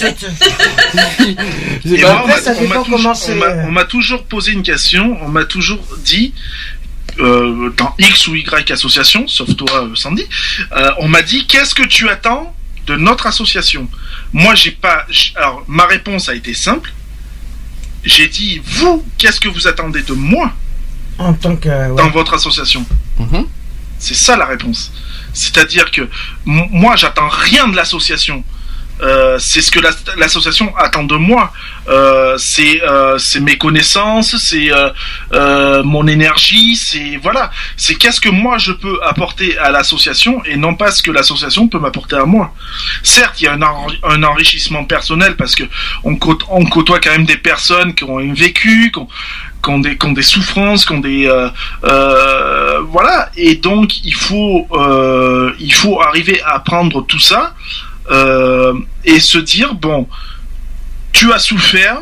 C'est 1.84 1.92
Et 1.96 2.02
pas- 2.02 2.14
moi, 2.14 2.24
on 2.26 2.30
Après, 2.30 2.42
ça 2.42 2.52
on 2.52 2.62
m'a 2.62 2.68
dépend 2.68 2.84
toujours- 2.84 2.98
comment 2.98 3.12
on 3.12 3.14
c'est, 3.14 3.36
m'a- 3.36 3.56
on 3.68 3.72
m'a 3.72 3.84
toujours 3.84 4.24
posé 4.24 4.52
une 4.54 4.64
question, 4.64 5.18
on 5.22 5.28
m'a 5.28 5.44
toujours 5.44 5.84
dit, 6.06 6.34
euh, 7.20 7.70
dans 7.76 7.94
X 8.00 8.28
ou 8.28 8.36
Y 8.36 8.72
association, 8.72 9.28
sauf 9.28 9.54
toi, 9.58 9.84
euh, 9.84 9.96
Sandy, 9.96 10.26
euh, 10.78 10.92
on 11.00 11.10
m'a 11.10 11.22
dit 11.24 11.46
qu'est-ce 11.46 11.76
que 11.76 11.84
tu 11.84 12.08
attends 12.08 12.56
de 12.88 12.96
notre 12.96 13.28
association? 13.28 13.90
Moi, 14.32 14.56
j'ai 14.56 14.72
pas. 14.72 15.06
Alors, 15.36 15.66
ma 15.68 15.86
réponse 15.86 16.30
a 16.30 16.36
été 16.36 16.54
simple. 16.54 16.94
J'ai 18.06 18.28
dit, 18.28 18.62
vous, 18.64 19.06
qu'est-ce 19.18 19.42
que 19.42 19.50
vous 19.50 19.68
attendez 19.68 20.04
de 20.04 20.14
moi 20.14 20.54
En 21.18 21.34
tant 21.34 21.58
que. 21.58 21.68
ouais. 21.68 21.96
dans 21.98 22.10
votre 22.12 22.34
association? 22.34 22.86
Mhm. 23.20 23.46
C'est 24.00 24.16
ça 24.16 24.38
la 24.38 24.46
réponse. 24.46 24.94
C'est-à-dire 25.34 25.92
que 25.92 26.08
moi, 26.46 26.96
j'attends 26.96 27.28
rien 27.28 27.68
de 27.68 27.76
l'association. 27.76 28.42
Euh, 29.02 29.38
c'est 29.40 29.62
ce 29.62 29.72
que 29.72 29.80
la- 29.80 29.92
l'association 30.18 30.76
attend 30.78 31.04
de 31.04 31.16
moi. 31.16 31.52
Euh, 31.88 32.36
c'est 32.38 32.82
euh, 32.84 33.18
mes 33.42 33.58
connaissances, 33.58 34.36
c'est 34.38 34.72
euh, 34.72 34.90
euh, 35.34 35.84
mon 35.84 36.06
énergie, 36.08 36.76
c'est 36.76 37.18
voilà. 37.22 37.50
C'est 37.78 37.96
qu'est-ce 37.96 38.20
que 38.22 38.30
moi 38.30 38.58
je 38.58 38.72
peux 38.74 39.00
apporter 39.04 39.58
à 39.58 39.72
l'association 39.72 40.44
et 40.46 40.58
non 40.58 40.76
pas 40.76 40.92
ce 40.92 41.02
que 41.02 41.12
l'association 41.12 41.68
peut 41.68 41.80
m'apporter 41.80 42.18
à 42.18 42.26
moi. 42.26 42.54
Certes, 43.04 43.40
il 43.42 43.46
y 43.46 43.48
a 43.48 43.54
un, 43.54 43.62
enri- 43.62 44.00
un 44.04 44.22
enrichissement 44.24 44.84
personnel 44.84 45.36
parce 45.36 45.56
que 45.56 45.64
on, 46.04 46.16
côtoie 46.16 47.00
quand 47.00 47.12
même 47.12 47.26
des 47.26 47.38
personnes 47.38 47.94
qui 47.96 48.04
ont 48.04 48.18
vécu, 48.34 48.92
qui 48.94 49.00
ont, 49.00 49.08
qui 49.64 50.06
ont 50.06 50.12
des, 50.12 50.22
souffrances, 50.22 50.86
qui 50.86 50.92
ont 50.94 51.00
des 51.00 51.28
euh, 51.84 52.80
voilà. 52.90 53.30
Et 53.36 53.56
donc 53.56 54.04
il 54.04 54.14
faut 54.14 54.68
euh, 54.74 55.54
il 55.60 55.74
faut 55.74 56.02
arriver 56.02 56.42
à 56.46 56.60
prendre 56.60 57.06
tout 57.06 57.20
ça 57.20 57.56
euh, 58.10 58.74
et 59.04 59.20
se 59.20 59.38
dire 59.38 59.74
bon, 59.76 60.08
tu 61.12 61.32
as 61.34 61.40
souffert. 61.40 62.02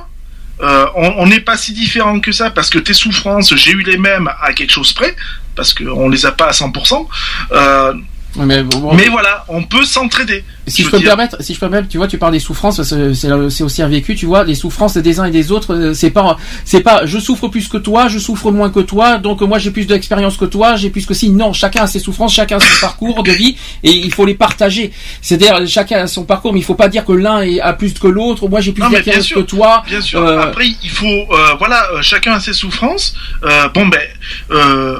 euh, 0.61 0.85
on 0.95 1.27
n'est 1.27 1.39
pas 1.39 1.55
si 1.55 1.71
différent 1.73 2.19
que 2.19 2.31
ça 2.31 2.49
parce 2.49 2.69
que 2.69 2.79
tes 2.79 2.93
souffrances, 2.93 3.53
j'ai 3.55 3.71
eu 3.71 3.83
les 3.83 3.97
mêmes 3.97 4.29
à 4.41 4.53
quelque 4.53 4.71
chose 4.71 4.91
près 4.93 5.15
parce 5.55 5.73
qu'on 5.73 6.09
les 6.09 6.25
a 6.25 6.31
pas 6.31 6.47
à 6.47 6.51
100%. 6.51 7.07
Euh, 7.51 7.93
mais, 8.37 8.63
bon, 8.63 8.93
mais 8.93 9.07
voilà, 9.07 9.45
on 9.47 9.63
peut 9.63 9.85
s'entraider. 9.85 10.43
Si 10.67 10.83
je, 10.83 10.89
peux 10.89 10.97
me 10.97 11.03
permettre, 11.03 11.37
si 11.41 11.53
je 11.53 11.59
peux 11.59 11.65
me 11.67 11.71
permettre, 11.71 11.89
tu 11.89 11.97
vois, 11.97 12.07
tu 12.07 12.17
parles 12.17 12.33
des 12.33 12.39
souffrances, 12.39 12.81
c'est 12.83 13.63
aussi 13.63 13.81
un 13.81 13.87
vécu, 13.87 14.15
tu 14.15 14.25
vois, 14.25 14.43
les 14.43 14.55
souffrances 14.55 14.97
des 14.97 15.19
uns 15.19 15.25
et 15.25 15.31
des 15.31 15.51
autres, 15.51 15.73
euh, 15.73 15.93
c'est 15.93 16.09
pas, 16.09 16.37
c'est 16.65 16.81
pas, 16.81 17.05
je 17.05 17.19
souffre 17.19 17.47
plus 17.47 17.67
que 17.67 17.77
toi, 17.77 18.07
je 18.09 18.19
souffre 18.19 18.51
moins 18.51 18.69
que 18.69 18.81
toi, 18.81 19.17
donc 19.17 19.41
moi 19.41 19.59
j'ai 19.59 19.71
plus 19.71 19.87
d'expérience 19.87 20.35
que 20.37 20.45
toi, 20.45 20.75
j'ai 20.75 20.89
plus 20.89 21.05
que 21.05 21.13
si, 21.13 21.29
non, 21.29 21.53
chacun 21.53 21.83
a 21.83 21.87
ses 21.87 21.99
souffrances, 21.99 22.33
chacun 22.33 22.57
a 22.57 22.59
son 22.59 22.79
parcours 22.81 23.23
de 23.23 23.31
vie, 23.31 23.55
et 23.83 23.91
il 23.91 24.11
faut 24.13 24.25
les 24.25 24.33
partager. 24.35 24.91
C'est-à-dire, 25.21 25.65
chacun 25.67 25.99
a 25.99 26.07
son 26.07 26.25
parcours, 26.25 26.51
mais 26.53 26.59
il 26.59 26.65
faut 26.65 26.75
pas 26.75 26.89
dire 26.89 27.05
que 27.05 27.13
l'un 27.13 27.41
a 27.61 27.73
plus 27.73 27.93
que 27.93 28.07
l'autre, 28.07 28.47
moi 28.49 28.59
j'ai 28.59 28.73
plus 28.73 28.83
d'expérience 28.89 29.29
que 29.29 29.39
toi. 29.39 29.83
Bien 29.87 30.01
sûr. 30.01 30.21
euh, 30.21 30.41
Après, 30.41 30.67
il 30.83 30.89
faut, 30.89 31.05
euh, 31.07 31.55
voilà, 31.59 31.81
chacun 32.01 32.33
a 32.33 32.39
ses 32.39 32.53
souffrances. 32.53 33.13
Euh, 33.43 33.69
bon 33.69 33.87
ben, 33.87 34.01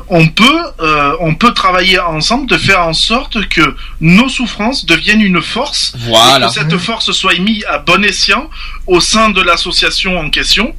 on 0.10 0.28
peut, 0.28 0.62
on 1.20 1.36
peut 1.36 1.54
travailler 1.54 2.00
ensemble 2.00 2.48
de 2.50 2.58
faire 2.58 2.82
en 2.88 2.94
sorte 2.94 3.48
que 3.50 3.76
nos 4.00 4.30
souffrances 4.30 4.86
deviennent 4.86 5.22
une 5.22 5.42
force. 5.42 5.57
Voilà. 5.98 6.46
Et 6.46 6.50
que 6.50 6.54
cette 6.54 6.78
force 6.78 7.12
soit 7.12 7.38
mise 7.40 7.66
à 7.66 7.80
bon 7.80 8.04
escient 8.04 8.50
au 8.88 9.00
sein 9.02 9.30
de 9.30 9.42
l'association 9.42 10.18
en 10.18 10.30
question 10.30 10.74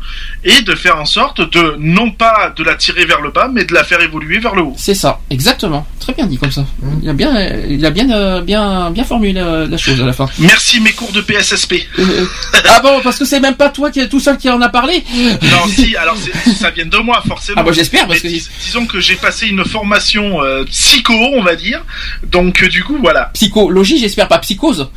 et 0.44 0.62
de 0.62 0.74
faire 0.74 0.96
en 0.98 1.04
sorte 1.04 1.40
de 1.52 1.76
non 1.78 2.10
pas 2.10 2.52
de 2.56 2.64
la 2.64 2.74
tirer 2.74 3.04
vers 3.04 3.20
le 3.20 3.30
bas, 3.30 3.48
mais 3.52 3.64
de 3.64 3.74
la 3.74 3.84
faire 3.84 4.00
évoluer 4.00 4.38
vers 4.38 4.54
le 4.54 4.62
haut. 4.62 4.74
C'est 4.78 4.94
ça, 4.94 5.20
exactement. 5.30 5.86
Très 6.00 6.14
bien 6.14 6.26
dit 6.26 6.38
comme 6.38 6.50
ça. 6.50 6.64
Il 7.02 7.08
a 7.08 7.12
bien, 7.12 7.38
il 7.68 7.84
a 7.84 7.90
bien, 7.90 8.10
euh, 8.10 8.40
bien, 8.40 8.90
bien 8.90 9.04
formulé 9.04 9.32
la, 9.34 9.66
la 9.66 9.76
chose 9.76 10.00
à 10.00 10.06
la 10.06 10.12
fin. 10.14 10.26
Merci 10.38 10.80
mes 10.80 10.92
cours 10.92 11.12
de 11.12 11.20
PSSP. 11.20 11.74
Euh, 11.98 12.24
ah 12.68 12.80
bon, 12.82 13.00
parce 13.02 13.18
que 13.18 13.24
c'est 13.26 13.40
même 13.40 13.56
pas 13.56 13.68
toi 13.68 13.90
qui 13.90 14.00
est 14.00 14.08
tout 14.08 14.20
seul 14.20 14.38
qui 14.38 14.48
en 14.48 14.60
a 14.62 14.68
parlé. 14.70 15.04
Non, 15.42 15.66
si, 15.68 15.94
alors 15.96 16.16
ça 16.58 16.70
vient 16.70 16.86
de 16.86 16.96
moi 16.98 17.22
forcément. 17.26 17.60
Ah 17.60 17.64
bah, 17.64 17.72
j'espère, 17.72 18.06
parce 18.06 18.22
Mais 18.22 18.28
que- 18.30 18.34
dis- 18.34 18.48
disons 18.64 18.86
que 18.86 19.00
j'ai 19.00 19.16
passé 19.16 19.46
une 19.48 19.64
formation 19.64 20.42
euh, 20.42 20.64
psycho, 20.64 21.12
on 21.34 21.42
va 21.42 21.56
dire. 21.56 21.84
Donc 22.26 22.64
du 22.68 22.82
coup 22.84 22.96
voilà. 23.00 23.30
Psychologie, 23.34 23.98
j'espère 23.98 24.28
pas 24.28 24.38
psychose. 24.38 24.88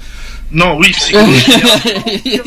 Non, 0.53 0.77
oui, 0.77 0.91
psychologie. 0.91 1.51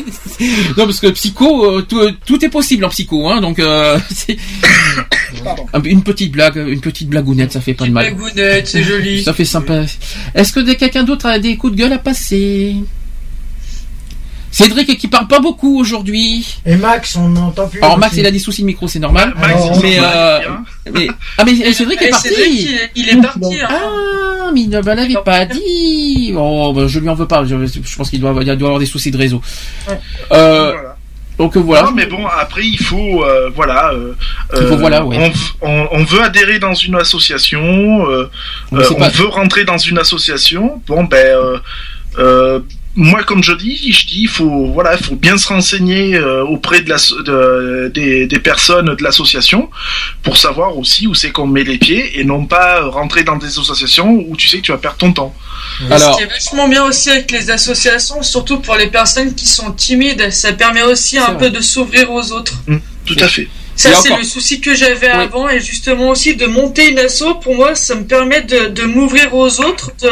non, 0.77 0.85
parce 0.85 0.99
que 0.99 1.07
psycho, 1.07 1.65
euh, 1.65 1.81
tout, 1.81 2.01
tout 2.25 2.43
est 2.45 2.49
possible 2.49 2.85
en 2.85 2.89
psycho, 2.89 3.27
hein. 3.29 3.41
Donc, 3.41 3.57
euh, 3.59 3.97
une 5.83 6.03
petite 6.03 6.31
blague, 6.31 6.55
une 6.57 6.81
petite 6.81 7.09
blagounette, 7.09 7.51
ça 7.53 7.61
fait 7.61 7.73
pas 7.73 7.85
de 7.85 7.91
mal. 7.91 8.13
Blagounette, 8.13 8.67
c'est 8.67 8.83
joli. 8.83 9.23
Ça 9.23 9.33
fait 9.33 9.45
sympa. 9.45 9.83
Est-ce 10.33 10.53
que 10.53 10.59
des- 10.59 10.75
quelqu'un 10.75 11.03
d'autre 11.03 11.25
a 11.25 11.39
des 11.39 11.57
coups 11.57 11.73
de 11.73 11.77
gueule 11.79 11.93
à 11.93 11.97
passer? 11.99 12.75
Cédric 14.63 14.97
qui 14.97 15.07
parle 15.09 15.27
pas 15.27 15.39
beaucoup 15.39 15.79
aujourd'hui. 15.79 16.57
Et 16.65 16.75
Max, 16.77 17.17
on 17.17 17.27
n'entend 17.27 17.67
plus. 17.67 17.81
Alors 17.81 17.97
Max, 17.97 18.13
aussi. 18.13 18.21
il 18.21 18.25
a 18.25 18.31
des 18.31 18.39
soucis 18.39 18.61
de 18.61 18.67
micro, 18.67 18.87
c'est 18.87 18.99
normal. 18.99 19.33
Max, 19.37 19.53
mais, 19.83 19.97
s'en 19.97 20.03
euh, 20.05 20.39
mais 20.93 21.07
ah 21.37 21.43
mais 21.45 21.73
Cédric 21.73 22.01
est 22.01 22.05
Eh, 22.07 22.09
parti. 22.11 22.29
Cédric, 22.29 22.69
il 22.95 23.09
est- 23.09 23.21
parti, 23.21 23.59
hein. 23.61 23.67
Ah, 23.69 24.51
mais 24.53 24.61
il 24.61 24.69
ne 24.69 24.79
me 24.81 24.95
l'avait 24.95 25.13
pas 25.25 25.45
dit. 25.45 26.33
Oh, 26.37 26.71
bah, 26.73 26.87
je 26.87 26.99
lui 26.99 27.09
en 27.09 27.15
veux 27.15 27.27
pas. 27.27 27.43
Je, 27.43 27.55
je 27.65 27.95
pense 27.97 28.09
qu'il 28.09 28.21
doit, 28.21 28.33
il 28.39 28.45
doit 28.57 28.67
avoir 28.69 28.79
des 28.79 28.85
soucis 28.85 29.11
de 29.11 29.17
réseau. 29.17 29.41
Euh, 30.31 30.73
Donc 31.37 31.57
euh, 31.57 31.59
voilà. 31.59 31.87
Non, 31.87 31.91
mais 31.91 32.05
bon, 32.05 32.25
après, 32.25 32.63
il 32.65 32.77
faut, 32.79 33.25
euh, 33.25 33.49
voilà. 33.53 33.91
euh, 33.91 34.13
Il 34.53 34.67
faut 34.67 34.73
euh, 34.73 34.77
voilà, 34.77 35.03
ouais. 35.03 35.17
on, 35.19 35.27
v- 35.29 35.35
on- 35.61 35.87
on 35.99 36.03
veut 36.05 36.21
adhérer 36.21 36.59
dans 36.59 36.73
une 36.73 36.95
association, 36.95 37.59
euh, 38.09 38.29
euh, 38.71 38.83
on 38.91 38.95
pas- 38.95 39.09
veut 39.09 39.27
rentrer 39.27 39.65
dans 39.65 39.77
une 39.77 39.97
association. 39.97 40.81
Bon, 40.87 41.03
ben, 41.03 41.17
euh, 41.17 41.57
euh, 42.19 42.59
moi, 42.97 43.23
comme 43.23 43.43
je 43.43 43.51
dis, 43.53 43.91
je 43.91 44.07
dis, 44.07 44.21
il 44.21 44.29
faut, 44.29 44.67
voilà, 44.73 44.95
il 44.95 45.03
faut 45.03 45.15
bien 45.15 45.37
se 45.37 45.47
renseigner 45.49 46.15
euh, 46.15 46.43
auprès 46.45 46.81
de 46.81 46.89
la, 46.89 46.95
de- 46.95 47.91
des, 47.93 48.25
des 48.25 48.39
personnes 48.39 48.95
de 48.95 49.03
l'association 49.03 49.69
pour 50.23 50.37
savoir 50.37 50.77
aussi 50.77 51.05
où 51.07 51.13
c'est 51.13 51.31
qu'on 51.31 51.45
met 51.47 51.63
les 51.63 51.77
pieds 51.77 52.19
et 52.19 52.23
non 52.23 52.45
pas 52.45 52.81
rentrer 52.89 53.23
dans 53.23 53.35
des 53.35 53.47
associations 53.47 54.11
où 54.11 54.35
tu 54.37 54.47
sais 54.47 54.57
que 54.57 54.61
tu 54.63 54.71
vas 54.71 54.77
perdre 54.77 54.97
ton 54.97 55.11
temps. 55.11 55.35
Et 55.81 55.97
Ce 55.97 56.17
qui 56.17 56.23
est 56.23 56.27
vachement 56.27 56.67
bien 56.69 56.85
aussi 56.85 57.09
avec 57.09 57.31
les 57.31 57.49
associations, 57.49 58.23
surtout 58.23 58.59
pour 58.59 58.75
les 58.75 58.87
personnes 58.87 59.35
qui 59.35 59.45
sont 59.45 59.71
timides, 59.71 60.31
ça 60.31 60.53
permet 60.53 60.83
aussi 60.83 61.17
un 61.17 61.33
peu 61.35 61.49
de 61.49 61.59
s'ouvrir 61.59 62.11
aux 62.11 62.31
autres. 62.31 62.53
tout 63.05 63.17
à 63.19 63.27
fait. 63.27 63.49
Ça, 63.75 63.89
c'est 63.93 64.07
encore- 64.09 64.19
le 64.19 64.23
souci 64.23 64.61
que 64.61 64.73
j'avais 64.73 65.07
avant, 65.09 65.49
et 65.49 65.59
justement 65.59 66.09
aussi 66.09 66.35
de 66.35 66.45
monter 66.45 66.89
une 66.91 66.99
asso, 66.99 67.25
pour 67.41 67.55
moi, 67.55 67.75
ça 67.75 67.95
me 67.95 68.03
permet 68.05 68.41
de, 68.41 68.67
de 68.69 68.83
m'ouvrir 68.83 69.33
aux 69.35 69.59
autres, 69.61 69.91
de, 70.01 70.09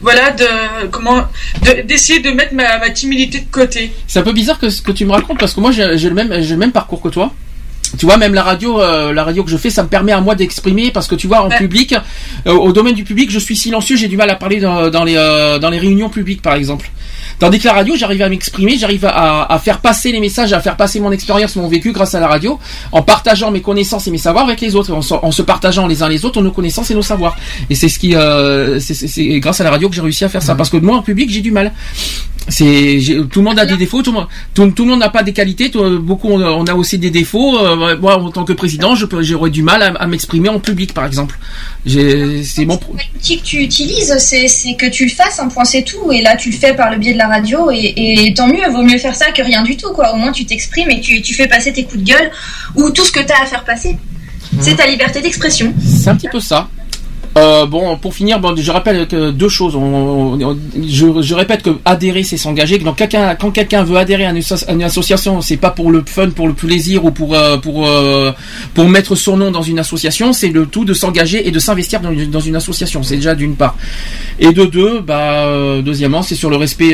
voilà, 0.00 0.30
de, 0.32 0.44
comment, 0.90 1.24
de- 1.64 1.82
d'essayer 1.82 2.20
de 2.20 2.30
mettre 2.30 2.54
ma, 2.54 2.78
ma 2.78 2.90
timidité 2.90 3.38
de 3.40 3.50
côté. 3.50 3.92
C'est 4.06 4.18
un 4.18 4.22
peu 4.22 4.32
bizarre 4.32 4.58
que 4.58 4.68
ce 4.68 4.82
que 4.82 4.92
tu 4.92 5.04
me 5.04 5.12
racontes 5.12 5.38
parce 5.38 5.54
que 5.54 5.60
moi 5.60 5.70
j'ai 5.70 5.84
le 6.08 6.14
même 6.14 6.42
j'ai 6.42 6.54
le 6.54 6.56
même 6.60 6.72
parcours 6.72 7.00
que 7.00 7.08
toi. 7.08 7.32
Tu 7.98 8.04
vois, 8.04 8.18
même 8.18 8.34
la 8.34 8.42
radio, 8.42 8.82
euh, 8.82 9.14
la 9.14 9.24
radio 9.24 9.42
que 9.44 9.50
je 9.50 9.56
fais, 9.56 9.70
ça 9.70 9.82
me 9.82 9.88
permet 9.88 10.12
à 10.12 10.20
moi 10.20 10.34
d'exprimer 10.34 10.90
parce 10.90 11.06
que 11.06 11.14
tu 11.14 11.26
vois, 11.26 11.40
en 11.42 11.48
public, 11.48 11.94
euh, 12.46 12.52
au 12.52 12.70
domaine 12.72 12.94
du 12.94 13.02
public, 13.04 13.30
je 13.30 13.38
suis 13.38 13.56
silencieux, 13.56 13.96
j'ai 13.96 14.08
du 14.08 14.16
mal 14.18 14.28
à 14.28 14.34
parler 14.34 14.60
dans, 14.60 14.90
dans 14.90 15.04
les 15.04 15.16
euh, 15.16 15.58
dans 15.58 15.70
les 15.70 15.78
réunions 15.78 16.10
publiques, 16.10 16.42
par 16.42 16.54
exemple. 16.54 16.90
Tandis 17.38 17.58
que 17.60 17.66
la 17.66 17.74
radio, 17.74 17.94
j'arrive 17.96 18.22
à 18.22 18.28
m'exprimer, 18.28 18.76
j'arrive 18.78 19.04
à, 19.04 19.52
à 19.52 19.58
faire 19.58 19.78
passer 19.80 20.10
les 20.12 20.20
messages, 20.20 20.52
à 20.52 20.60
faire 20.60 20.76
passer 20.76 20.98
mon 21.00 21.12
expérience, 21.12 21.54
mon 21.56 21.68
vécu 21.68 21.92
grâce 21.92 22.14
à 22.14 22.20
la 22.20 22.26
radio, 22.26 22.58
en 22.92 23.02
partageant 23.02 23.50
mes 23.50 23.60
connaissances 23.62 24.06
et 24.08 24.10
mes 24.10 24.18
savoirs 24.18 24.44
avec 24.44 24.60
les 24.60 24.74
autres, 24.74 24.92
en, 24.92 25.02
se- 25.02 25.14
en 25.14 25.30
se 25.30 25.42
partageant 25.42 25.86
les 25.86 26.02
uns 26.02 26.08
les 26.08 26.24
autres 26.24 26.42
nos 26.42 26.50
connaissances 26.50 26.90
et 26.90 26.94
nos 26.94 27.02
savoirs. 27.02 27.36
Et 27.70 27.74
c'est 27.74 27.88
ce 27.88 27.98
qui, 27.98 28.14
euh, 28.16 28.80
c'est- 28.80 29.38
grâce 29.40 29.60
à 29.60 29.64
la 29.64 29.70
radio 29.70 29.88
que 29.88 29.94
j'ai 29.94 30.00
réussi 30.02 30.24
à 30.24 30.28
faire 30.28 30.42
ça. 30.42 30.54
Parce 30.54 30.70
que 30.70 30.76
moi, 30.78 30.96
en 30.96 31.02
public, 31.02 31.30
j'ai 31.30 31.40
du 31.40 31.50
mal. 31.52 31.72
C'est 32.50 32.98
j'ai- 33.00 33.16
tout 33.26 33.40
le 33.40 33.44
monde 33.44 33.58
a 33.58 33.66
des 33.66 33.76
défauts, 33.76 34.00
tout 34.02 34.10
le 34.10 34.18
monde, 34.20 34.26
tout, 34.54 34.66
tout 34.70 34.84
le 34.84 34.90
monde 34.92 35.00
n'a 35.00 35.10
pas 35.10 35.22
des 35.22 35.34
qualités. 35.34 35.70
tout- 35.70 35.98
beaucoup 36.00 36.28
on 36.30 36.40
a, 36.40 36.46
on 36.50 36.64
a 36.66 36.72
aussi 36.74 36.96
des 36.98 37.10
défauts. 37.10 37.58
Euh, 37.58 37.96
moi, 38.00 38.18
en 38.18 38.30
tant 38.30 38.44
que 38.44 38.54
président, 38.54 38.94
j'aurais 38.94 39.50
du 39.50 39.62
mal 39.62 39.82
à, 39.82 39.88
à 39.88 40.06
m'exprimer 40.06 40.48
en 40.48 40.58
public, 40.58 40.94
par 40.94 41.04
exemple. 41.04 41.38
J'ai- 41.84 42.42
C'est 42.44 42.64
mon 42.64 42.78
pro- 42.78 42.94
L'outil 43.14 43.38
que 43.40 43.44
tu 43.44 43.58
utilises, 43.58 44.14
c'est 44.18 44.48
c'est 44.48 44.74
que 44.76 44.86
tu 44.86 45.04
le 45.04 45.10
fasses, 45.10 45.38
un 45.40 45.48
point 45.48 45.64
c'est 45.66 45.82
tout. 45.82 46.10
Et 46.10 46.22
là, 46.22 46.36
tu 46.36 46.50
le 46.50 46.56
fais 46.56 46.72
par 46.74 46.90
le 46.90 46.96
biais 46.96 47.12
de 47.12 47.18
la 47.18 47.27
radio, 47.28 47.70
et, 47.70 47.94
et 47.96 48.34
tant 48.34 48.46
mieux, 48.46 48.68
vaut 48.70 48.82
mieux 48.82 48.98
faire 48.98 49.14
ça 49.14 49.30
que 49.30 49.42
rien 49.42 49.62
du 49.62 49.76
tout, 49.76 49.92
quoi. 49.92 50.12
Au 50.12 50.16
moins, 50.16 50.32
tu 50.32 50.44
t'exprimes 50.44 50.90
et 50.90 51.00
tu, 51.00 51.22
tu 51.22 51.34
fais 51.34 51.46
passer 51.46 51.72
tes 51.72 51.84
coups 51.84 52.02
de 52.02 52.10
gueule 52.10 52.30
ou 52.74 52.90
tout 52.90 53.04
ce 53.04 53.12
que 53.12 53.20
tu 53.20 53.32
as 53.32 53.42
à 53.42 53.46
faire 53.46 53.64
passer. 53.64 53.96
C'est 54.60 54.76
ta 54.76 54.86
liberté 54.86 55.20
d'expression. 55.20 55.72
C'est 56.02 56.08
un 56.08 56.16
petit 56.16 56.28
peu 56.28 56.40
ça. 56.40 56.68
Euh, 57.38 57.66
bon, 57.66 57.96
pour 57.96 58.14
finir, 58.14 58.40
bon, 58.40 58.54
je 58.56 58.70
rappelle 58.70 59.06
deux 59.06 59.48
choses. 59.48 59.74
Je, 59.74 61.34
répète 61.34 61.62
que 61.62 61.70
adhérer, 61.84 62.24
c'est 62.24 62.36
s'engager. 62.36 62.78
Quand 62.80 63.50
quelqu'un 63.52 63.84
veut 63.84 63.96
adhérer 63.96 64.26
à 64.26 64.30
une, 64.30 64.42
à 64.66 64.72
une 64.72 64.82
association, 64.82 65.40
c'est 65.40 65.56
pas 65.56 65.70
pour 65.70 65.90
le 65.90 66.02
fun, 66.06 66.30
pour 66.30 66.48
le 66.48 66.54
plaisir 66.54 67.04
ou 67.04 67.10
pour 67.10 67.34
euh, 67.34 67.56
pour 67.58 67.86
euh, 67.86 68.32
pour 68.74 68.88
mettre 68.88 69.14
son 69.14 69.36
nom 69.36 69.50
dans 69.50 69.62
une 69.62 69.78
association. 69.78 70.32
C'est 70.32 70.48
le 70.48 70.66
tout 70.66 70.84
de 70.84 70.94
s'engager 70.94 71.46
et 71.46 71.50
de 71.50 71.58
s'investir 71.58 72.00
dans, 72.00 72.10
une- 72.12 72.30
dans 72.30 72.40
une 72.40 72.56
association. 72.56 73.02
C'est 73.02 73.16
déjà 73.16 73.34
d'une 73.34 73.54
part. 73.54 73.76
Et 74.40 74.52
de 74.52 74.64
deux, 74.64 75.00
bah, 75.00 75.46
deuxièmement, 75.82 76.22
c'est 76.22 76.34
sur 76.34 76.50
le 76.50 76.56
respect 76.56 76.92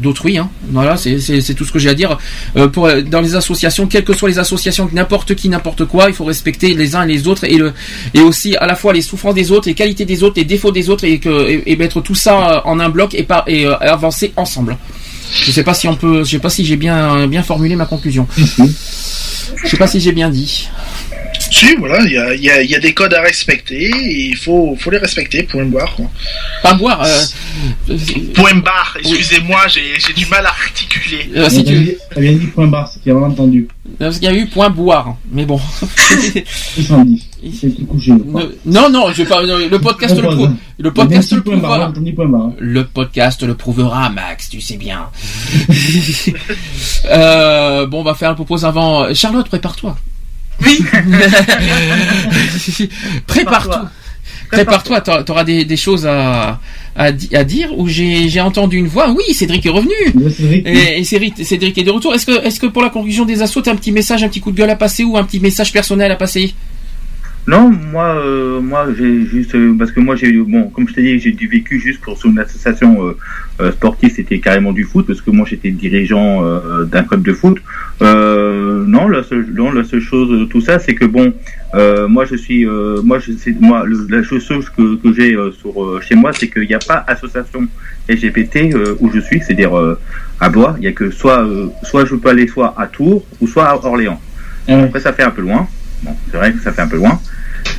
d'autrui. 0.00 0.38
Hein. 0.38 0.50
Voilà, 0.70 0.96
c'est 0.96 1.54
tout 1.54 1.64
ce 1.64 1.72
que 1.72 1.78
j'ai 1.78 1.90
à 1.90 1.94
dire. 1.94 2.18
Dans 2.54 3.20
les 3.20 3.34
associations, 3.36 3.86
quelles 3.86 4.04
que 4.04 4.14
soient 4.14 4.28
les 4.28 4.38
associations, 4.38 4.88
n'importe 4.92 5.34
qui, 5.34 5.48
n'importe 5.48 5.84
quoi, 5.84 6.06
il 6.08 6.14
faut 6.14 6.24
respecter 6.24 6.74
les 6.74 6.96
uns 6.96 7.02
et 7.04 7.12
les 7.12 7.28
autres 7.28 7.44
et 7.44 7.56
le 7.56 7.72
et 8.14 8.20
aussi 8.20 8.56
à 8.56 8.66
la 8.66 8.74
fois 8.74 8.92
les 8.92 9.02
souffrances 9.02 9.34
des 9.34 9.50
autres, 9.52 9.61
les 9.66 9.74
qualités 9.74 10.04
des 10.04 10.22
autres, 10.22 10.34
les 10.36 10.44
défauts 10.44 10.72
des 10.72 10.90
autres 10.90 11.04
et 11.04 11.18
que 11.18 11.48
et, 11.48 11.72
et 11.72 11.76
mettre 11.76 12.00
tout 12.00 12.14
ça 12.14 12.56
euh, 12.56 12.60
en 12.64 12.80
un 12.80 12.88
bloc 12.88 13.14
et 13.14 13.26
euh, 13.66 13.76
avancer 13.78 14.32
ensemble. 14.36 14.76
Je 15.32 15.50
sais 15.50 15.64
pas 15.64 15.74
si 15.74 15.88
on 15.88 15.96
peut, 15.96 16.24
je 16.24 16.30
sais 16.30 16.38
pas 16.38 16.50
si 16.50 16.64
j'ai 16.64 16.76
bien 16.76 17.26
bien 17.26 17.42
formulé 17.42 17.74
ma 17.76 17.86
conclusion. 17.86 18.26
Je 19.64 19.68
sais 19.68 19.76
pas 19.76 19.86
si 19.86 20.00
j'ai 20.00 20.12
bien 20.12 20.30
dit. 20.30 20.68
Si, 21.52 21.74
voilà, 21.76 22.00
il 22.04 22.12
y 22.12 22.16
a, 22.50 22.62
y 22.62 22.72
y 22.72 22.80
des 22.80 22.94
codes 22.94 23.12
à 23.12 23.20
respecter 23.20 23.84
et 23.90 24.28
il 24.30 24.36
faut, 24.36 24.74
faut 24.80 24.90
les 24.90 24.96
respecter, 24.98 25.42
point 25.42 25.66
barre. 25.66 25.94
Quoi. 25.94 26.06
Pas 26.62 26.72
boire. 26.74 27.02
Euh, 27.04 27.96
Point 28.34 28.54
barre, 28.54 28.96
excusez-moi, 28.98 29.60
j'ai 29.68 30.12
du 30.14 30.24
mal 30.26 30.46
à 30.46 30.48
articuler. 30.48 31.30
Euh, 31.36 31.50
si 31.50 31.62
tu- 31.62 31.74
vient 32.16 32.32
de 32.32 32.38
dire 32.38 32.50
point 32.54 32.66
barre, 32.68 32.88
c'est 32.88 33.02
qu'il 33.02 33.12
a 33.12 33.14
mal 33.16 33.30
entendu. 33.30 33.68
Parce 33.98 34.18
qu'il 34.18 34.24
y 34.24 34.32
a 34.32 34.34
eu 34.34 34.46
point 34.46 34.70
boire, 34.70 35.16
mais 35.30 35.44
bon. 35.44 35.60
70. 36.74 37.28
C'est 37.60 37.76
tout 37.76 37.84
couché. 37.86 38.12
je 38.16 38.22
crois. 38.22 38.44
Non, 38.64 38.88
non, 38.88 39.12
je 39.12 39.22
vais 39.22 39.28
pas. 39.28 39.42
Le 39.42 39.76
podcast 39.78 40.16
le, 40.16 40.22
prou- 40.22 40.48
le 40.78 40.92
podcast 40.92 41.32
le 41.32 41.42
prouvera. 41.42 41.78
barre. 41.78 41.92
Le 42.58 42.84
podcast 42.84 43.42
le 43.42 43.54
prouvera, 43.54 44.08
Max, 44.08 44.48
tu 44.48 44.60
sais 44.62 44.76
bien. 44.78 45.08
Euh, 47.10 47.86
bon, 47.86 48.00
on 48.00 48.04
va 48.04 48.14
faire 48.14 48.30
un 48.30 48.34
propos 48.34 48.64
avant. 48.64 49.12
Charlotte, 49.12 49.48
prépare-toi. 49.48 49.96
Oui. 50.60 50.78
prépare-toi. 53.26 53.90
Prépare-toi, 54.50 55.00
t'auras- 55.00 55.22
t'auras 55.24 55.44
des, 55.44 55.64
des 55.64 55.76
choses 55.78 56.06
à, 56.06 56.60
à, 56.94 57.10
di- 57.10 57.34
à 57.34 57.42
dire 57.42 57.70
où 57.78 57.88
j'ai 57.88 58.40
entendu 58.40 58.76
une 58.76 58.86
voix. 58.86 59.10
Oui, 59.10 59.32
Cédric 59.34 59.64
est 59.64 59.70
revenu. 59.70 59.94
Et, 60.66 60.98
et 61.00 61.04
Cédric, 61.04 61.44
Cédric 61.44 61.76
est 61.78 61.84
de 61.84 61.90
retour. 61.90 62.14
Est-ce 62.14 62.26
que, 62.26 62.44
est-ce 62.46 62.60
que 62.60 62.66
pour 62.66 62.82
la 62.82 62.90
conclusion 62.90 63.24
des 63.24 63.40
assauts, 63.40 63.62
t'as 63.62 63.72
un 63.72 63.76
petit 63.76 63.92
message, 63.92 64.22
un 64.22 64.28
petit 64.28 64.40
coup 64.40 64.52
de 64.52 64.56
gueule 64.56 64.68
à 64.70 64.76
passer 64.76 65.04
ou 65.04 65.16
un 65.16 65.24
petit 65.24 65.40
message 65.40 65.72
personnel 65.72 66.12
à 66.12 66.16
passer? 66.16 66.54
Non, 67.48 67.70
moi, 67.70 68.04
euh, 68.24 68.60
moi, 68.60 68.86
j'ai 68.96 69.26
juste 69.26 69.56
euh, 69.56 69.74
parce 69.76 69.90
que 69.90 69.98
moi, 69.98 70.14
j'ai 70.14 70.30
bon, 70.32 70.68
comme 70.70 70.88
je 70.88 70.94
t'ai 70.94 71.02
dit, 71.02 71.18
j'ai 71.18 71.32
du 71.32 71.48
vécu 71.48 71.80
juste 71.80 72.00
pour 72.00 72.16
sur 72.16 72.30
une 72.30 72.38
association 72.38 73.16
euh, 73.60 73.72
sportive, 73.72 74.12
c'était 74.14 74.38
carrément 74.38 74.70
du 74.72 74.84
foot 74.84 75.08
parce 75.08 75.20
que 75.20 75.32
moi, 75.32 75.44
j'étais 75.50 75.72
dirigeant 75.72 76.40
d'un 76.84 77.02
club 77.02 77.22
de 77.24 77.32
foot. 77.32 77.58
Non, 78.00 79.08
la 79.08 79.24
seule, 79.24 79.46
non, 79.52 79.72
la 79.72 79.82
seule 79.82 80.00
chose, 80.00 80.48
tout 80.50 80.60
ça, 80.60 80.78
c'est 80.78 80.94
que 80.94 81.04
bon, 81.04 81.32
moi, 82.08 82.24
je 82.26 82.36
suis, 82.36 82.64
moi, 83.02 83.18
je 83.18 83.32
moi, 83.58 83.84
le- 83.86 84.06
la 84.08 84.22
chose 84.22 84.46
que, 84.76 84.94
que 85.02 85.12
j'ai 85.12 85.36
sur 85.60 86.00
chez 86.00 86.14
moi, 86.14 86.32
c'est 86.32 86.48
qu'il 86.48 86.68
n'y 86.68 86.74
a 86.74 86.78
pas 86.78 87.04
association 87.08 87.66
LGBT 88.08 88.72
où 89.00 89.10
je 89.12 89.18
suis, 89.18 89.40
c'est-à-dire 89.40 89.72
à 90.38 90.48
Blois. 90.48 90.76
Il 90.78 90.84
y 90.84 90.86
a 90.86 90.92
que 90.92 91.10
soit, 91.10 91.44
soit 91.82 92.04
je 92.04 92.14
peux 92.14 92.28
aller 92.28 92.46
soit 92.46 92.72
à 92.78 92.86
Tours 92.86 93.24
ou 93.40 93.48
soit 93.48 93.64
à 93.66 93.74
Orléans. 93.84 94.20
Après, 94.68 95.00
ça 95.00 95.12
fait 95.12 95.24
un 95.24 95.30
peu 95.30 95.42
loin. 95.42 95.66
Bon, 96.02 96.16
c'est 96.30 96.36
vrai 96.36 96.52
que 96.52 96.60
ça 96.60 96.72
fait 96.72 96.82
un 96.82 96.88
peu 96.88 96.96
loin, 96.96 97.20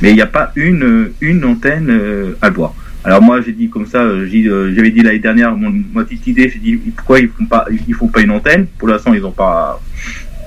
mais 0.00 0.10
il 0.10 0.14
n'y 0.14 0.22
a 0.22 0.26
pas 0.26 0.52
une 0.56 1.10
une 1.20 1.44
antenne 1.44 1.88
euh, 1.90 2.32
à 2.40 2.50
Blois. 2.50 2.74
Alors 3.04 3.20
moi, 3.20 3.42
j'ai 3.42 3.52
dit 3.52 3.68
comme 3.68 3.84
ça, 3.86 3.98
euh, 4.02 4.26
euh, 4.32 4.72
j'avais 4.74 4.90
dit 4.90 5.00
l'année 5.02 5.18
dernière 5.18 5.54
mon, 5.54 5.70
ma 5.92 6.04
petite 6.04 6.26
idée, 6.26 6.48
j'ai 6.48 6.58
dit 6.58 6.76
pourquoi 6.96 7.20
ils 7.20 7.28
font 7.28 7.44
pas 7.44 7.66
ils 7.86 7.94
font 7.94 8.08
pas 8.08 8.22
une 8.22 8.30
antenne? 8.30 8.66
Pour 8.78 8.88
l'instant, 8.88 9.12
ils 9.12 9.24
ont 9.26 9.30
pas, 9.32 9.78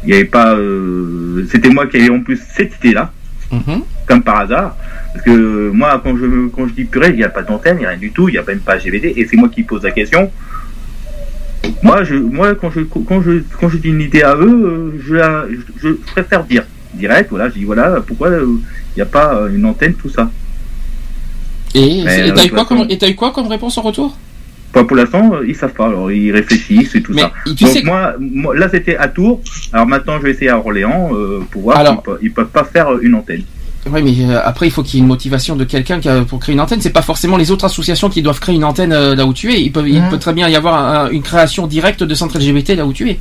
il 0.03 0.09
y 0.09 0.13
avait 0.13 0.25
pas. 0.25 0.55
euh, 0.55 1.45
C'était 1.51 1.69
moi 1.69 1.85
qui 1.85 1.97
avais 1.97 2.09
en 2.09 2.21
plus 2.21 2.39
cette 2.55 2.73
idée-là, 2.83 3.11
comme 4.07 4.23
par 4.23 4.39
hasard. 4.39 4.75
Parce 5.13 5.23
que 5.25 5.69
moi, 5.71 6.01
quand 6.03 6.17
je 6.17 6.47
quand 6.47 6.67
je 6.67 6.73
dis 6.73 6.85
purée, 6.85 7.09
il 7.11 7.15
n'y 7.17 7.23
a 7.23 7.29
pas 7.29 7.43
d'antenne, 7.43 7.77
il 7.77 7.81
n'y 7.81 7.85
a 7.85 7.89
rien 7.89 7.97
du 7.99 8.11
tout, 8.11 8.27
il 8.27 8.31
n'y 8.33 8.37
a 8.39 8.43
même 8.43 8.59
pas 8.59 8.79
GVD, 8.79 9.13
et 9.15 9.25
c'est 9.27 9.37
moi 9.37 9.49
qui 9.49 9.61
pose 9.63 9.83
la 9.83 9.91
question. 9.91 10.31
Moi, 11.83 12.03
je, 12.03 12.15
moi 12.15 12.55
quand, 12.55 12.71
je, 12.71 12.81
quand, 12.81 13.21
je, 13.21 13.41
quand 13.59 13.69
je 13.69 13.77
dis 13.77 13.89
une 13.89 14.01
idée 14.01 14.23
à 14.23 14.35
eux, 14.35 14.99
je, 15.05 15.13
la- 15.15 15.45
je, 15.49 15.89
je 15.89 15.93
préfère 15.93 16.43
dire 16.43 16.63
direct. 16.97 17.29
Voilà, 17.29 17.49
je 17.49 17.53
dis 17.55 17.63
voilà, 17.65 18.01
pourquoi 18.05 18.29
il 18.29 18.59
n'y 18.95 19.01
a 19.01 19.05
pas 19.05 19.35
euh, 19.35 19.49
une 19.55 19.65
antenne, 19.65 19.93
tout 19.93 20.09
ça. 20.09 20.29
Et 21.75 21.99
et 22.01 22.03
t'as 22.05 22.11
euh, 22.11 22.43
eu, 22.45 23.11
eu 23.11 23.15
quoi 23.15 23.31
comme 23.31 23.47
réponse 23.47 23.77
en 23.77 23.81
retour? 23.81 24.17
Pas 24.73 24.83
pour 24.83 24.97
l'instant, 24.97 25.31
euh, 25.33 25.45
ils 25.47 25.55
savent 25.55 25.73
pas. 25.73 25.87
Alors 25.87 26.11
ils 26.11 26.31
réfléchissent 26.31 26.95
et 26.95 27.01
tout 27.01 27.13
ça. 27.17 27.31
tu 27.45 27.63
Donc 27.63 27.73
sais- 27.73 27.83
moi, 27.83 28.13
moi, 28.19 28.55
là 28.55 28.67
c'était 28.69 28.97
à 28.97 29.07
Tours. 29.07 29.41
Alors 29.73 29.87
maintenant, 29.87 30.17
je 30.17 30.23
vais 30.23 30.31
essayer 30.31 30.49
à 30.49 30.57
Orléans 30.57 31.09
euh, 31.13 31.39
pour 31.51 31.63
voir. 31.63 31.77
Alors- 31.77 31.93
s'ils 31.93 32.01
peuvent- 32.03 32.19
ils 32.23 32.31
peuvent 32.33 32.47
pas 32.49 32.63
faire 32.63 32.89
euh, 32.93 32.99
une 33.01 33.15
antenne. 33.15 33.43
Oui, 33.89 34.01
mais 34.03 34.33
euh, 34.33 34.41
après, 34.43 34.67
il 34.67 34.71
faut 34.71 34.83
qu'il 34.83 34.95
y 34.95 34.97
ait 34.97 35.01
une 35.03 35.07
motivation 35.07 35.55
de 35.55 35.63
quelqu'un 35.63 36.01
pour 36.25 36.39
créer 36.39 36.53
une 36.53 36.59
antenne. 36.59 36.81
C'est 36.81 36.89
pas 36.89 37.01
forcément 37.01 37.37
les 37.37 37.51
autres 37.51 37.63
associations 37.63 38.09
qui 38.09 38.21
doivent 38.21 38.39
créer 38.41 38.55
une 38.55 38.65
antenne 38.65 38.91
euh, 38.91 39.15
là 39.15 39.25
où 39.25 39.33
tu 39.33 39.53
es. 39.53 39.61
Il 39.61 39.71
peut, 39.71 39.87
il 39.87 40.01
peut 40.09 40.17
très 40.17 40.33
bien 40.33 40.49
y 40.49 40.55
avoir 40.57 40.75
un- 41.05 41.09
une 41.09 41.21
création 41.21 41.67
directe 41.67 42.03
de 42.03 42.13
centre 42.13 42.37
LGBT 42.37 42.75
là 42.75 42.85
où 42.85 42.91
tu 42.91 43.09
es. 43.09 43.19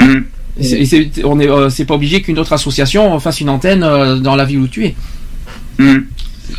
Mhm. 0.00 0.24
C'est- 0.60 0.84
c'est- 0.84 1.24
on 1.24 1.40
est, 1.40 1.48
euh, 1.48 1.70
c'est 1.70 1.84
pas 1.86 1.94
obligé 1.94 2.20
qu'une 2.20 2.38
autre 2.38 2.52
association 2.52 3.18
fasse 3.20 3.40
une 3.40 3.48
antenne 3.48 3.82
euh, 3.82 4.16
dans 4.16 4.36
la 4.36 4.44
ville 4.44 4.58
où 4.58 4.68
tu 4.68 4.84
es. 4.84 4.94
Mhm. 5.78 6.06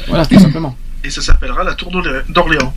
Voilà, 0.07 0.25
tout 0.25 0.39
simplement. 0.39 0.75
Et 1.03 1.09
ça 1.09 1.21
s'appellera 1.21 1.63
la 1.63 1.73
Tour 1.73 1.91
d'Orlé- 1.91 2.21
d'Orléans. 2.29 2.73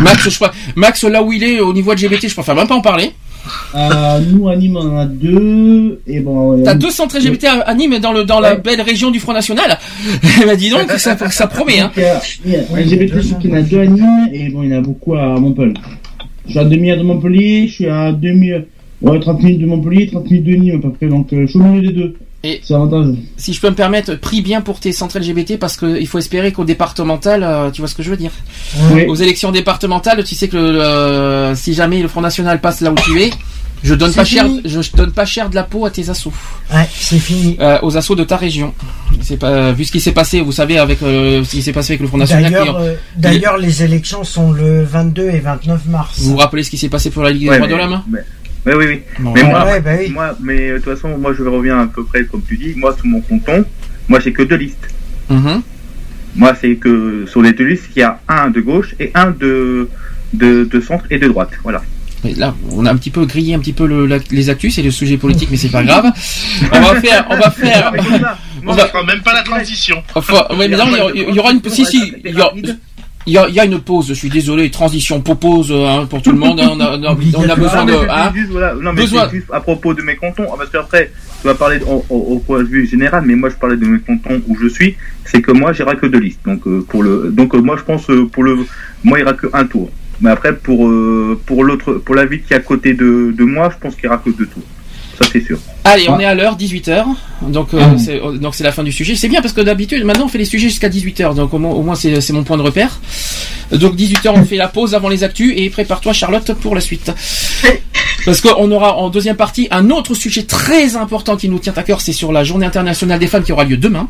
Max, 0.00 0.28
je, 0.28 0.38
Max, 0.74 1.04
là 1.04 1.22
où 1.22 1.32
il 1.32 1.44
est 1.44 1.60
au 1.60 1.72
niveau 1.72 1.92
LGBT, 1.92 2.28
je 2.28 2.34
préfère 2.34 2.54
même 2.54 2.66
pas 2.66 2.74
en 2.74 2.80
parler. 2.80 3.12
Euh, 3.74 4.18
nous, 4.20 4.48
à 4.48 4.56
Nîmes, 4.56 4.76
on 4.76 4.96
en 4.96 4.98
a 4.98 5.06
deux. 5.06 6.00
Et 6.06 6.20
bon, 6.20 6.62
T'as 6.64 6.74
deux 6.74 6.90
centres 6.90 7.16
LGBT 7.18 7.44
à, 7.44 7.60
à 7.60 7.74
Nîmes 7.74 7.98
dans, 7.98 8.12
le, 8.12 8.24
dans 8.24 8.40
la 8.40 8.56
belle 8.56 8.80
région 8.80 9.10
du 9.10 9.20
Front 9.20 9.32
National. 9.32 9.78
bah 10.46 10.56
dis 10.56 10.70
donc, 10.70 10.90
ça, 10.92 11.16
ça 11.30 11.46
promet. 11.46 11.78
Hein. 11.80 11.92
Il 12.44 12.52
y 12.52 12.56
il 12.80 12.84
LGBT, 12.98 13.38
qu'il 13.40 13.50
y 13.50 13.52
en 13.52 13.56
a 13.56 13.62
deux 13.62 13.80
à 13.80 13.86
Nîmes 13.86 14.28
et 14.32 14.48
bon, 14.48 14.62
il 14.64 14.70
y 14.70 14.74
en 14.74 14.78
a 14.78 14.82
beaucoup 14.82 15.14
à 15.14 15.38
Montpellier. 15.38 15.74
Je 16.46 16.50
suis 16.52 16.58
à 16.58 16.64
demi-heure 16.64 16.98
de 16.98 17.02
Montpellier, 17.02 17.68
je 17.68 17.72
suis 17.74 17.86
à 17.88 18.12
demi 18.12 18.50
ouais, 19.02 19.20
30 19.20 19.42
minutes 19.42 19.60
de 19.60 19.66
Montpellier, 19.66 20.08
30 20.10 20.30
minutes 20.30 20.44
de 20.46 20.52
Nîmes 20.56 20.76
à 20.78 20.82
peu 20.82 20.92
près, 20.92 21.08
donc 21.08 21.32
euh, 21.32 21.42
je 21.42 21.46
suis 21.50 21.58
au 21.58 21.62
milieu 21.62 21.82
des 21.88 21.92
deux. 21.94 22.16
Et 22.44 22.60
si 23.36 23.52
je 23.52 23.60
peux 23.60 23.68
me 23.68 23.74
permettre, 23.74 24.14
prie 24.14 24.42
bien 24.42 24.60
pour 24.60 24.78
tes 24.78 24.92
centres 24.92 25.18
LGBT 25.18 25.58
parce 25.58 25.76
qu'il 25.76 26.06
faut 26.06 26.18
espérer 26.18 26.52
qu'au 26.52 26.64
départemental, 26.64 27.42
euh, 27.42 27.70
tu 27.72 27.80
vois 27.80 27.88
ce 27.88 27.96
que 27.96 28.02
je 28.04 28.10
veux 28.10 28.16
dire 28.16 28.30
Oui. 28.92 29.06
Aux 29.06 29.16
élections 29.16 29.50
départementales, 29.50 30.22
tu 30.22 30.36
sais 30.36 30.46
que 30.46 30.56
le- 30.56 30.72
le- 31.50 31.54
si 31.56 31.74
jamais 31.74 32.00
le 32.00 32.06
Front 32.06 32.20
National 32.20 32.60
passe 32.60 32.80
là 32.80 32.92
où 32.92 32.94
tu 32.94 33.20
es, 33.20 33.30
je 33.82 33.92
donne 33.94 34.12
pas 34.12 34.24
cher, 34.24 34.44
fini. 34.44 34.60
je, 34.64 34.80
je 34.82 34.92
donne 34.92 35.10
pas 35.10 35.24
cher 35.24 35.50
de 35.50 35.56
la 35.56 35.64
peau 35.64 35.84
à 35.84 35.90
tes 35.90 36.08
assauts, 36.10 36.32
Ouais, 36.72 36.86
c'est 36.94 37.18
fini. 37.18 37.56
Euh, 37.60 37.78
aux 37.82 37.96
assauts 37.96 38.14
de 38.14 38.24
ta 38.24 38.36
région. 38.36 38.72
C'est 39.20 39.36
pas 39.36 39.72
vu 39.72 39.84
ce 39.84 39.90
qui 39.90 40.00
s'est 40.00 40.12
passé, 40.12 40.40
vous 40.40 40.52
savez 40.52 40.78
avec 40.78 41.02
euh, 41.02 41.42
ce 41.42 41.50
qui 41.50 41.62
s'est 41.62 41.72
passé 41.72 41.94
avec 41.94 42.02
le 42.02 42.06
Front 42.06 42.18
National. 42.18 42.52
D'ailleurs, 43.16 43.54
euh, 43.54 43.58
les 43.60 43.82
élections 43.82 44.22
sont 44.22 44.52
le 44.52 44.84
22 44.84 45.30
et 45.30 45.40
29 45.40 45.86
mars. 45.86 46.20
vous 46.20 46.30
vous 46.32 46.36
rappelez 46.36 46.62
ce 46.62 46.70
qui 46.70 46.78
s'est 46.78 46.88
passé 46.88 47.10
pour 47.10 47.24
la 47.24 47.30
Ligue 47.32 47.42
des 47.42 47.48
Ouais, 47.50 47.56
droits 47.58 47.66
mais- 47.68 47.74
de 47.74 47.78
l'homme 47.78 48.02
mais- 48.66 48.74
Oui, 48.74 48.84
oui, 48.86 48.86
oui. 48.88 49.02
Bon, 49.20 49.32
mais 49.32 49.42
ouais. 49.42 49.48
moi, 49.50 49.64
Ouais, 49.66 49.80
bah 49.80 49.90
oui. 49.98 50.10
moi, 50.10 50.36
mais 50.40 50.70
euh, 50.70 50.78
de 50.78 50.78
toute 50.84 50.94
façon, 50.94 51.16
moi, 51.18 51.32
je 51.36 51.42
reviens 51.42 51.80
à 51.80 51.86
peu 51.86 52.04
près 52.04 52.24
comme 52.24 52.42
tu 52.46 52.56
dis. 52.56 52.74
Moi, 52.76 52.94
sous 53.00 53.06
mon 53.06 53.20
canton, 53.20 53.64
moi, 54.08 54.20
j'ai 54.20 54.32
que 54.32 54.42
deux 54.42 54.56
listes. 54.56 54.88
Mhm. 55.30 55.62
Moi, 56.36 56.54
c'est 56.60 56.76
que 56.76 57.24
sur 57.26 57.42
les 57.42 57.52
deux 57.52 57.64
listes, 57.64 57.88
il 57.96 58.00
y 58.00 58.02
a 58.02 58.20
un 58.28 58.50
de 58.50 58.60
gauche 58.60 58.94
et 59.00 59.10
un 59.14 59.30
de, 59.30 59.88
de, 60.32 60.64
de 60.64 60.80
centre 60.80 61.04
et 61.10 61.18
de 61.18 61.26
droite. 61.28 61.50
Voilà. 61.62 61.82
Et 62.24 62.34
Là, 62.34 62.54
on 62.72 62.84
a 62.84 62.90
un 62.92 62.96
petit 62.96 63.10
peu 63.10 63.24
grillé 63.26 63.54
un 63.54 63.60
petit 63.60 63.72
peu 63.72 63.86
le- 63.86 64.06
la- 64.06 64.18
les 64.30 64.50
actus, 64.50 64.74
c'est 64.74 64.82
le 64.82 64.90
sujet 64.90 65.16
politique, 65.16 65.48
mais 65.52 65.56
c'est 65.56 65.68
pas 65.70 65.84
grave. 65.84 66.06
On 66.72 66.80
va 66.80 67.00
faire, 67.00 67.26
on 67.30 67.36
va 67.36 67.50
faire. 67.50 67.92
On 68.66 68.72
va- 68.74 68.82
ne 68.84 68.88
fera 68.88 69.04
même 69.04 69.22
pas 69.22 69.32
la 69.32 69.42
transition. 69.44 70.02
Enfin, 70.16 70.44
ouais, 70.50 70.68
mais 70.68 70.76
non, 70.76 70.86
il 70.88 70.96
y 70.96 71.00
aura- 71.00 71.12
il 71.30 71.34
y 71.34 71.38
aura 71.38 71.52
une, 71.52 71.60
si, 71.70 71.86
si, 71.86 72.12
il 72.24 72.34
y 72.34 72.40
aura- 72.40 72.52
il 73.26 73.34
y, 73.34 73.38
a, 73.38 73.46
il 73.48 73.54
y 73.54 73.60
a 73.60 73.64
une 73.66 73.78
pause. 73.80 74.08
Je 74.08 74.14
suis 74.14 74.30
désolé, 74.30 74.70
transition, 74.70 75.20
pause 75.20 75.70
hein, 75.72 76.06
pour 76.08 76.22
tout 76.22 76.32
le 76.32 76.38
monde. 76.38 76.58
hein, 76.60 76.70
on, 76.72 76.80
a, 76.80 76.96
on 76.98 77.04
a- 77.04 77.14
besoin 77.56 77.84
de. 77.84 77.92
hein. 78.08 78.32
juste, 78.34 78.50
voilà. 78.50 78.74
Non, 78.74 78.92
mais 78.92 79.02
Besoin- 79.02 79.28
juste 79.30 79.46
à 79.52 79.60
propos 79.60 79.92
de 79.92 80.02
mes 80.02 80.16
cantons. 80.16 80.46
Parce 80.56 80.70
qu'après, 80.70 81.10
tu 81.42 81.46
vas 81.46 81.54
parler 81.54 81.78
de- 81.78 81.84
au, 81.84 82.04
au- 82.08 82.16
au 82.34 82.38
point 82.38 82.60
de 82.62 82.68
vue 82.68 82.86
général, 82.86 83.24
mais 83.26 83.34
moi, 83.34 83.50
je 83.50 83.56
parlais 83.56 83.76
de 83.76 83.84
mes 83.86 83.98
cantons 84.00 84.40
où 84.48 84.56
je 84.58 84.68
suis. 84.68 84.96
C'est 85.26 85.42
que 85.42 85.52
moi, 85.52 85.72
j'irai 85.74 85.96
que 85.96 86.06
deux 86.06 86.20
listes. 86.20 86.40
Donc, 86.46 86.66
euh, 86.66 86.84
pour 86.88 87.02
le, 87.02 87.30
donc 87.30 87.54
euh, 87.54 87.58
moi, 87.60 87.76
je 87.78 87.82
pense 87.84 88.08
euh, 88.08 88.24
pour 88.26 88.44
le, 88.44 88.56
moi, 89.04 89.18
il 89.18 89.24
aura 89.24 89.34
que 89.34 89.46
un 89.52 89.66
tour. 89.66 89.90
Mais 90.20 90.30
après, 90.30 90.54
pour 90.56 90.88
euh, 90.88 91.38
pour 91.46 91.64
l'autre, 91.64 91.94
pour 91.94 92.14
la 92.14 92.24
ville 92.24 92.42
qui 92.42 92.54
est 92.54 92.56
à 92.56 92.60
côté 92.60 92.94
de, 92.94 93.32
de 93.36 93.44
moi, 93.44 93.70
je 93.72 93.78
pense 93.78 93.94
qu'il 93.94 94.06
aura 94.08 94.18
que 94.18 94.30
deux 94.30 94.46
tours. 94.46 94.62
Ça, 95.20 95.28
c'est 95.32 95.44
sûr. 95.44 95.58
Allez, 95.84 96.08
on 96.08 96.18
est 96.20 96.24
à 96.24 96.34
l'heure, 96.34 96.56
18h. 96.56 97.04
Donc, 97.42 97.74
euh, 97.74 97.80
Ah. 97.82 97.94
c'est, 97.98 98.20
donc 98.40 98.54
c'est 98.54 98.64
la 98.64 98.72
fin 98.72 98.82
du 98.84 98.92
sujet. 98.92 99.16
C'est 99.16 99.28
bien 99.28 99.40
parce 99.42 99.54
que 99.54 99.60
d'habitude, 99.60 100.04
maintenant, 100.04 100.26
on 100.26 100.28
fait 100.28 100.38
les 100.38 100.44
sujets 100.44 100.68
jusqu'à 100.68 100.88
18h. 100.88 101.34
Donc, 101.34 101.52
au 101.54 101.58
moins, 101.58 101.72
au 101.72 101.82
moins 101.82 101.94
c'est, 101.94 102.20
c'est 102.20 102.32
mon 102.32 102.44
point 102.44 102.56
de 102.56 102.62
repère. 102.62 103.00
Donc, 103.72 103.96
18h, 103.96 104.32
on 104.34 104.44
fait 104.44 104.56
la 104.56 104.68
pause 104.68 104.94
avant 104.94 105.08
les 105.08 105.24
actus 105.24 105.52
et 105.56 105.70
prépare-toi, 105.70 106.12
Charlotte, 106.12 106.52
pour 106.54 106.74
la 106.74 106.80
suite. 106.80 107.10
Parce 108.24 108.40
qu'on 108.40 108.70
aura 108.70 108.96
en 108.96 109.08
deuxième 109.10 109.36
partie 109.36 109.68
un 109.70 109.90
autre 109.90 110.14
sujet 110.14 110.42
très 110.42 110.96
important 110.96 111.36
qui 111.36 111.48
nous 111.48 111.58
tient 111.58 111.72
à 111.76 111.82
cœur. 111.82 112.00
C'est 112.00 112.12
sur 112.12 112.32
la 112.32 112.44
journée 112.44 112.66
internationale 112.66 113.18
des 113.18 113.26
femmes 113.26 113.42
qui 113.42 113.52
aura 113.52 113.64
lieu 113.64 113.76
demain. 113.76 114.08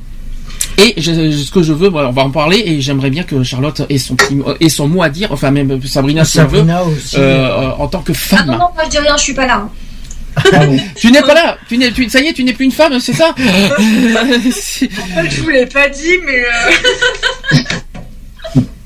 Et 0.78 0.94
je- 1.00 1.32
ce 1.32 1.50
que 1.50 1.62
je 1.62 1.72
veux, 1.72 1.88
on 1.92 2.10
va 2.12 2.22
en 2.22 2.30
parler 2.30 2.62
et 2.64 2.80
j'aimerais 2.80 3.10
bien 3.10 3.24
que 3.24 3.42
Charlotte 3.42 3.82
ait 3.88 3.98
son, 3.98 4.14
petit, 4.14 4.36
mot- 4.36 4.54
ait 4.60 4.68
son 4.68 4.86
mot 4.86 5.02
à 5.02 5.08
dire, 5.08 5.32
enfin 5.32 5.50
même 5.50 5.80
Sabrina 5.84 6.24
si 6.24 6.38
elle 6.38 6.44
veut, 6.46 6.58
Sabrina 6.58 6.84
aussi. 6.84 7.16
euh, 7.18 7.70
en 7.78 7.88
tant 7.88 8.00
que 8.00 8.12
Ah 8.12 8.14
femme. 8.14 8.46
non, 8.46 8.52
non, 8.52 8.58
moi 8.74 8.84
je 8.84 8.90
dis 8.90 8.98
rien, 8.98 9.16
je 9.16 9.22
suis 9.22 9.34
pas 9.34 9.46
là. 9.46 9.68
Tu 10.96 11.10
n'es 11.12 11.20
pas 11.22 11.34
là, 11.34 11.58
tu 11.68 11.76
n'es, 11.78 11.90
tu- 11.92 12.08
ça 12.08 12.20
y 12.20 12.28
est, 12.28 12.32
tu 12.32 12.44
n'es 12.44 12.52
plus 12.52 12.64
une 12.66 12.72
femme, 12.72 12.98
c'est 13.00 13.12
ça 13.12 13.30
En 13.30 13.34
fait, 13.34 15.30
je 15.30 15.40
vous 15.42 15.48
l'ai 15.50 15.66
pas 15.66 15.88
dit, 15.88 16.14
mais 16.24 16.44
euh, 16.44 17.60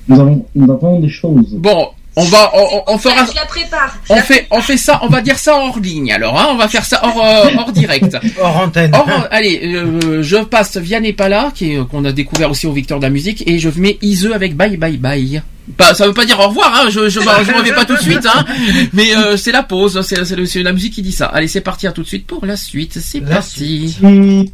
Nous 0.09 0.21
avons, 0.21 0.47
nous 0.55 0.73
avons 0.73 0.99
des 1.01 1.09
choses. 1.09 1.55
Bon, 1.55 1.89
on 2.17 2.25
va, 2.25 2.51
on, 2.55 2.83
on 2.89 2.99
fera, 2.99 3.25
Je 3.25 3.35
la 3.35 3.47
prépare. 3.47 3.97
je 4.07 4.13
on 4.13 4.17
la 4.17 4.23
fait, 4.23 4.47
on 4.51 4.61
fait 4.61 4.77
ça, 4.77 5.01
on 5.03 5.09
va 5.09 5.21
dire 5.23 5.39
ça 5.39 5.57
hors 5.57 5.79
ligne. 5.81 6.13
Alors, 6.13 6.39
hein, 6.39 6.49
on 6.51 6.57
va 6.57 6.69
faire 6.69 6.85
ça 6.85 7.01
hors, 7.05 7.25
euh, 7.25 7.49
hors 7.59 7.73
direct. 7.73 8.17
Hors 8.41 8.57
antenne. 8.59 8.91
Hors- 8.95 9.27
allez, 9.31 9.61
euh, 9.75 10.23
je 10.23 10.37
passe 10.37 10.77
Vianney 10.77 11.13
Pala, 11.13 11.51
qui 11.55 11.73
est- 11.73 11.89
qu'on 11.89 12.05
a 12.05 12.13
découvert 12.13 12.51
aussi 12.51 12.67
au 12.67 12.73
Victor 12.73 12.99
de 12.99 13.05
la 13.05 13.11
musique, 13.11 13.43
et 13.47 13.59
je 13.59 13.69
mets 13.77 13.99
Ise 14.03 14.31
avec 14.35 14.57
Bye 14.57 14.77
Bye 14.77 14.97
Bye. 14.99 15.43
Pas, 15.77 15.95
ça 15.95 16.07
veut 16.09 16.13
pas 16.13 16.25
dire 16.25 16.39
au 16.41 16.49
revoir, 16.49 16.73
hein, 16.75 16.89
je, 16.91 17.09
je, 17.09 17.21
je 17.21 17.53
reviens 17.57 17.73
pas 17.75 17.85
tout 17.85 17.95
de 17.95 18.01
suite, 18.03 18.27
hein, 18.27 18.45
mais 18.93 19.17
euh, 19.17 19.37
c'est 19.37 19.53
la 19.53 19.63
pause, 19.63 20.03
c'est, 20.07 20.25
c'est, 20.25 20.35
le- 20.35 20.45
c'est 20.45 20.63
la 20.63 20.73
musique 20.73 20.93
qui 20.95 21.03
dit 21.03 21.13
ça. 21.13 21.27
Allez, 21.27 21.47
c'est 21.47 21.61
parti, 21.61 21.87
à 21.87 21.93
tout 21.93 22.03
de 22.03 22.09
suite 22.09 22.27
pour 22.27 22.45
la 22.45 22.57
suite, 22.57 22.99
c'est 23.01 23.21
La 23.21 23.37
parti. 23.37 23.97
Suite. 23.97 24.53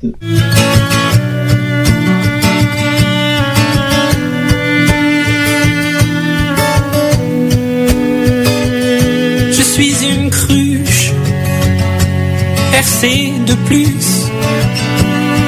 Percée 12.78 13.32
de 13.44 13.55
plus. 13.68 14.08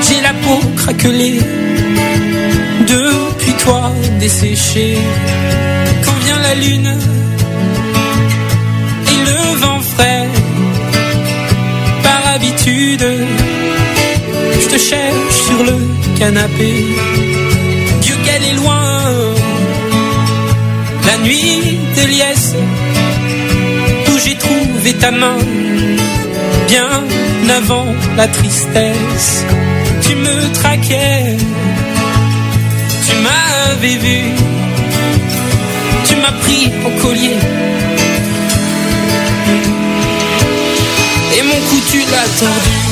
J'ai 0.05 0.21
la 0.29 0.35
peau 0.43 0.59
craquelée 0.81 1.41
depuis 2.95 3.55
toi 3.65 3.93
desséchée. 4.19 4.97
Quand 6.05 6.19
vient 6.25 6.41
la 6.49 6.55
lune 6.65 6.93
et 9.13 9.19
le 9.29 9.41
vent 9.63 9.81
frais, 9.93 10.27
par 12.03 12.21
habitude, 12.35 13.07
je 14.63 14.69
te 14.73 14.79
cherche 14.89 15.37
sur 15.47 15.61
le 15.71 15.77
canapé. 16.19 16.71
Dieu 18.03 18.17
qu'elle 18.25 18.45
est 18.51 18.59
loin, 18.63 18.87
la 21.09 21.17
nuit 21.25 21.79
de 21.97 22.03
liesse 22.13 22.55
où 24.09 24.19
j'ai 24.25 24.37
trouvé 24.45 24.95
ta 24.95 25.13
main 25.13 25.39
bien 26.71 27.05
avant 27.57 27.87
la 28.17 28.29
tristesse. 28.29 29.45
Tu 30.03 30.15
me 30.15 30.53
traquais, 30.55 31.37
tu 33.07 33.15
m'avais 33.25 33.97
vu, 33.97 34.21
tu 36.07 36.15
m'as 36.17 36.37
pris 36.43 36.71
au 36.87 37.03
collier. 37.03 37.39
Et 41.37 41.43
mon 41.43 41.61
cou 41.69 41.79
tu 41.91 41.99
l'as 41.99 42.31
tordu. 42.39 42.90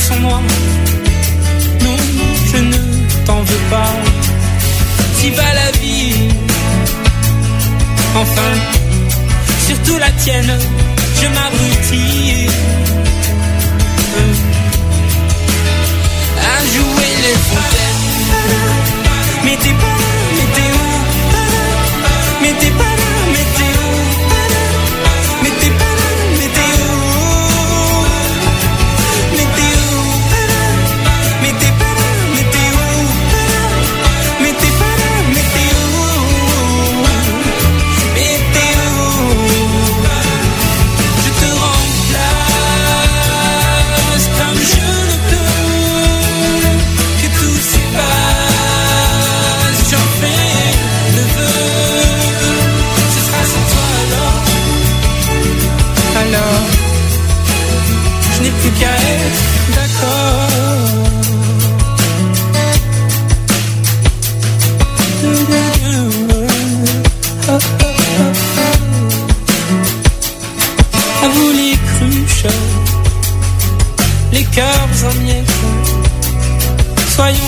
sans 0.00 0.16
moi. 0.16 0.40
Non, 1.84 1.96
je 2.50 2.56
ne 2.58 2.78
t'en 3.26 3.40
veux 3.42 3.64
pas. 3.70 3.92
Si 5.16 5.30
va 5.30 5.48
la 5.54 5.70
vie, 5.80 6.28
enfin, 8.22 8.52
surtout 9.66 9.98
la 9.98 10.10
tienne, 10.22 10.52
je 11.20 11.26
m'abrutis. 11.36 12.46
Euh. 14.18 14.34
À 16.52 16.58
jouer 16.74 17.12
les 17.26 17.38
fontaines, 17.48 18.04
mais 19.44 19.56
t'es 19.62 19.74
pas 19.82 19.96
là, 20.02 20.12
mais 20.36 20.48
t'es 20.54 20.70
où, 20.80 20.90
mais 22.42 22.54
t'es 22.60 22.70
pas 22.70 22.94
là. 23.02 23.19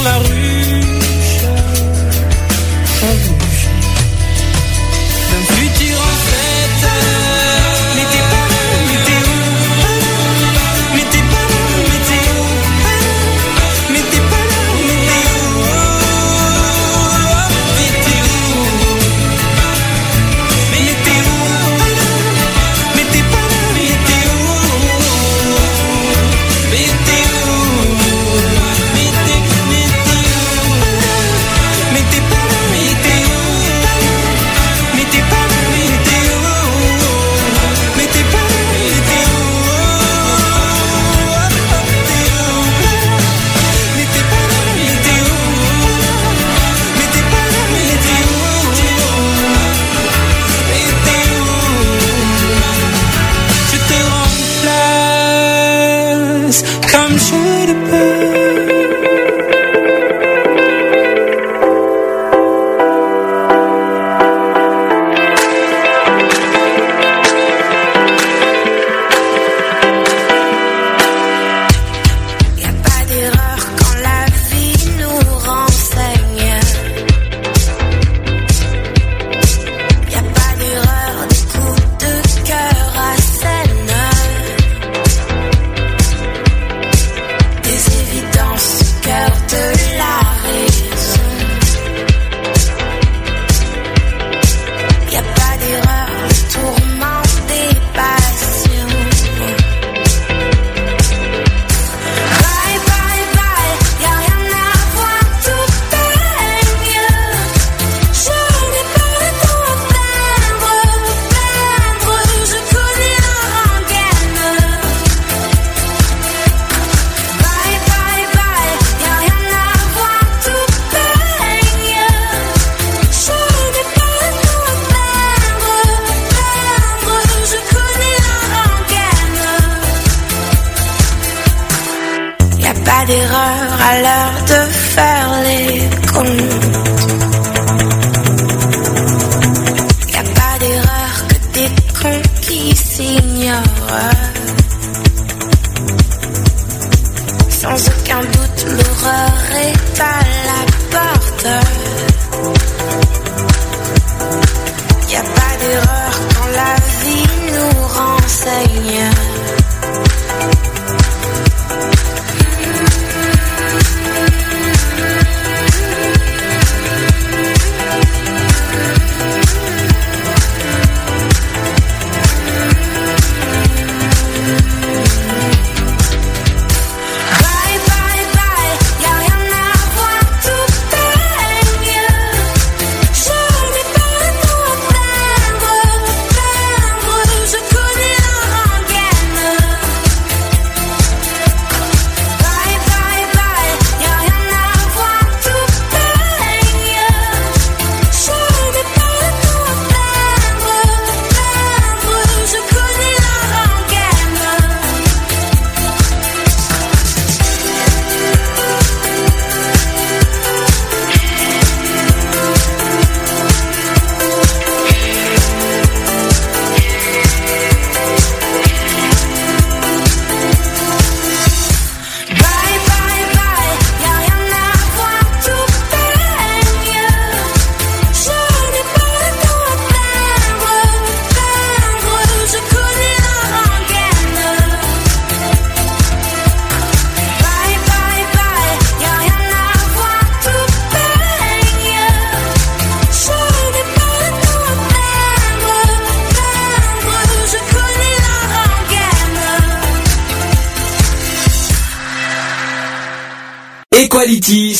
la 0.05 0.19
rue 0.19 0.32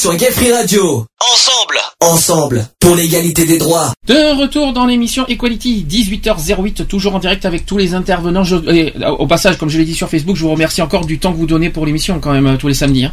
sur 0.03 0.17
Gay 0.17 0.33
Free 0.33 0.51
Radio. 0.53 1.07
Ensemble. 1.33 1.79
Ensemble. 2.01 2.67
Pour 2.81 2.97
l'égalité 2.97 3.45
des 3.47 3.57
droits. 3.59 3.93
De 4.09 4.37
retour 4.37 4.73
dans 4.73 4.85
l'émission 4.85 5.25
Equality, 5.29 5.87
18h08, 5.89 6.87
toujours 6.87 7.15
en 7.15 7.21
direct 7.21 7.45
avec 7.45 7.65
tous 7.67 7.79
les 7.79 7.95
intervenants. 7.95 8.43
Je- 8.43 8.57
et, 8.75 8.93
au 9.21 9.29
passage, 9.29 9.59
comme 9.59 9.69
je 9.69 9.79
l'ai 9.79 9.85
dit 9.85 9.95
sur 9.95 10.09
Facebook, 10.09 10.35
je 10.35 10.43
vous 10.43 10.51
remercie 10.51 10.83
encore 10.83 11.07
du 11.07 11.21
temps 11.21 11.31
que 11.33 11.37
vous 11.39 11.47
donnez 11.47 11.71
pour 11.71 11.87
l'émission, 11.87 12.19
quand 12.19 12.33
même, 12.33 12.49
euh, 12.49 12.57
tous 12.57 12.67
les 12.67 12.75
samedis. 12.75 13.05
hein. 13.05 13.13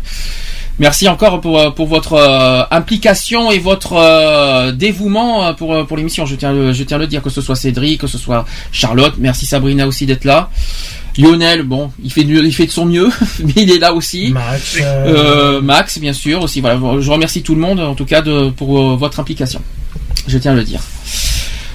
Merci 0.79 1.07
encore 1.09 1.41
pour, 1.41 1.59
euh, 1.59 1.69
pour 1.71 1.87
votre 1.87 2.13
euh, 2.13 2.63
implication 2.71 3.51
et 3.51 3.59
votre 3.59 3.93
euh, 3.93 4.71
dévouement 4.71 5.53
pour, 5.53 5.85
pour 5.85 5.95
l'émission. 5.97 6.25
Je 6.25 6.35
tiens, 6.37 6.71
je 6.71 6.83
tiens 6.83 6.95
à 6.97 6.99
le 7.01 7.05
dire, 7.07 7.21
que 7.21 7.29
ce 7.29 7.41
soit 7.41 7.55
Cédric, 7.57 7.99
que 8.01 8.07
ce 8.07 8.17
soit 8.17 8.45
Charlotte. 8.71 9.13
Merci 9.19 9.45
Sabrina 9.45 9.85
aussi 9.85 10.05
d'être 10.07 10.23
là. 10.23 10.49
Lionel, 11.19 11.63
bon, 11.63 11.91
il 12.03 12.11
fait, 12.11 12.23
du- 12.23 12.39
il 12.43 12.53
fait 12.53 12.65
de 12.65 12.71
son 12.71 12.85
mieux, 12.85 13.09
mais 13.43 13.53
il 13.57 13.71
est 13.71 13.79
là 13.79 13.93
aussi. 13.93 14.29
Max, 14.31 14.77
Euh, 14.81 15.61
Max, 15.61 15.99
bien 15.99 16.13
sûr, 16.13 16.41
aussi. 16.43 16.61
Voilà, 16.61 16.79
je 16.99 17.11
remercie 17.11 17.41
tout 17.43 17.55
le 17.55 17.61
monde, 17.61 17.79
en 17.79 17.93
tout 17.95 18.05
cas, 18.05 18.21
de, 18.21 18.49
pour 18.49 18.79
euh, 18.79 18.95
votre 18.95 19.19
implication. 19.19 19.61
Je 20.27 20.37
tiens 20.37 20.53
à 20.53 20.55
le 20.55 20.63
dire. 20.63 20.79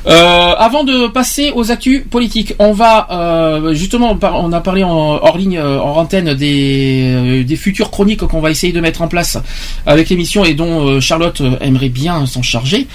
Euh, 0.06 0.52
avant 0.58 0.84
de 0.84 1.06
passer 1.06 1.50
aux 1.54 1.70
actus 1.70 2.02
politiques, 2.10 2.52
on 2.58 2.72
va 2.72 3.08
euh, 3.10 3.72
justement, 3.72 4.18
on 4.22 4.52
a 4.52 4.60
parlé 4.60 4.84
en, 4.84 4.90
hors 4.90 5.38
ligne, 5.38 5.56
euh, 5.56 5.80
en 5.80 5.96
antenne 5.96 6.34
des, 6.34 7.10
euh, 7.14 7.42
des 7.42 7.56
futures 7.56 7.90
chroniques 7.90 8.20
qu'on 8.20 8.40
va 8.42 8.50
essayer 8.50 8.74
de 8.74 8.82
mettre 8.82 9.00
en 9.00 9.08
place 9.08 9.38
avec 9.86 10.10
l'émission 10.10 10.44
et 10.44 10.52
dont 10.52 10.86
euh, 10.86 11.00
Charlotte 11.00 11.40
euh, 11.40 11.56
aimerait 11.62 11.88
bien 11.88 12.26
s'en 12.26 12.42
charger 12.42 12.86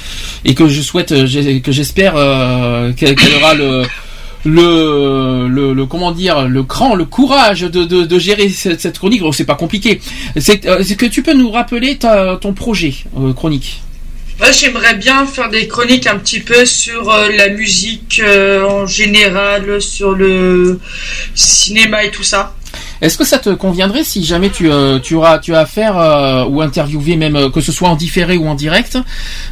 et 0.45 0.53
que 0.53 0.67
je 0.67 0.81
souhaite, 0.83 1.11
euh, 1.11 1.59
que 1.61 1.71
j'espère 1.71 2.13
euh, 2.15 2.93
qu'elle 2.93 3.15
aura 3.41 3.55
le 3.55 3.85
le, 4.45 5.47
le, 5.49 5.73
le- 5.73 5.85
comment 5.85 6.11
dire 6.11 6.47
le 6.47 6.63
cran, 6.63 6.95
le 6.95 7.05
courage 7.05 7.61
de, 7.61 7.83
de, 7.83 8.19
gérer 8.19 8.49
cette, 8.49 8.81
cette 8.81 8.97
chronique. 8.97 9.21
Bon, 9.21 9.31
c'est 9.31 9.45
pas 9.45 9.55
compliqué. 9.55 10.01
C'est 10.37 10.65
euh, 10.65 10.83
que 10.97 11.05
tu 11.05 11.23
peux 11.23 11.33
nous 11.33 11.51
rappeler 11.51 11.97
ton 11.97 12.53
projet 12.53 12.93
euh, 13.17 13.33
chronique. 13.33 13.81
Moi, 14.39 14.51
j'aimerais 14.53 14.95
bien 14.95 15.25
faire 15.25 15.49
des 15.49 15.67
chroniques 15.67 16.07
un 16.07 16.17
petit 16.17 16.39
peu 16.39 16.63
sur 16.65 17.11
euh, 17.11 17.29
la 17.35 17.49
musique 17.49 18.21
euh, 18.23 18.63
en 18.63 18.85
général, 18.85 19.81
sur 19.81 20.11
le 20.13 20.79
cinéma 21.35 22.05
et 22.05 22.11
tout 22.11 22.23
ça. 22.23 22.55
Est-ce 23.01 23.17
que 23.17 23.23
ça 23.25 23.39
te 23.39 23.49
conviendrait 23.49 24.03
si 24.03 24.23
jamais 24.23 24.49
tu, 24.49 24.69
euh, 24.71 24.99
tu 24.99 25.15
auras 25.15 25.39
tu 25.39 25.53
as 25.55 25.59
affaire 25.59 25.97
euh, 25.97 26.45
ou 26.45 26.61
interviewer 26.61 27.15
même 27.15 27.35
euh, 27.35 27.49
que 27.49 27.61
ce 27.61 27.71
soit 27.71 27.89
en 27.89 27.95
différé 27.95 28.37
ou 28.37 28.47
en 28.47 28.55
direct, 28.55 28.97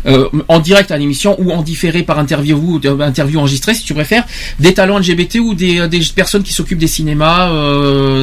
euh, 0.05 0.27
en 0.47 0.59
direct 0.59 0.91
à 0.91 0.97
l'émission 0.97 1.35
ou 1.39 1.51
en 1.51 1.61
différé 1.61 2.03
par 2.03 2.19
interview 2.19 2.57
ou 2.57 2.79
interview 3.01 3.39
enregistrée 3.39 3.73
si 3.73 3.83
tu 3.83 3.93
préfères, 3.93 4.25
des 4.59 4.73
talents 4.73 4.99
LGBT 4.99 5.35
ou 5.39 5.53
des, 5.53 5.87
des 5.87 6.01
personnes 6.15 6.43
qui 6.43 6.53
s'occupent 6.53 6.77
des 6.79 6.87
cinémas, 6.87 7.49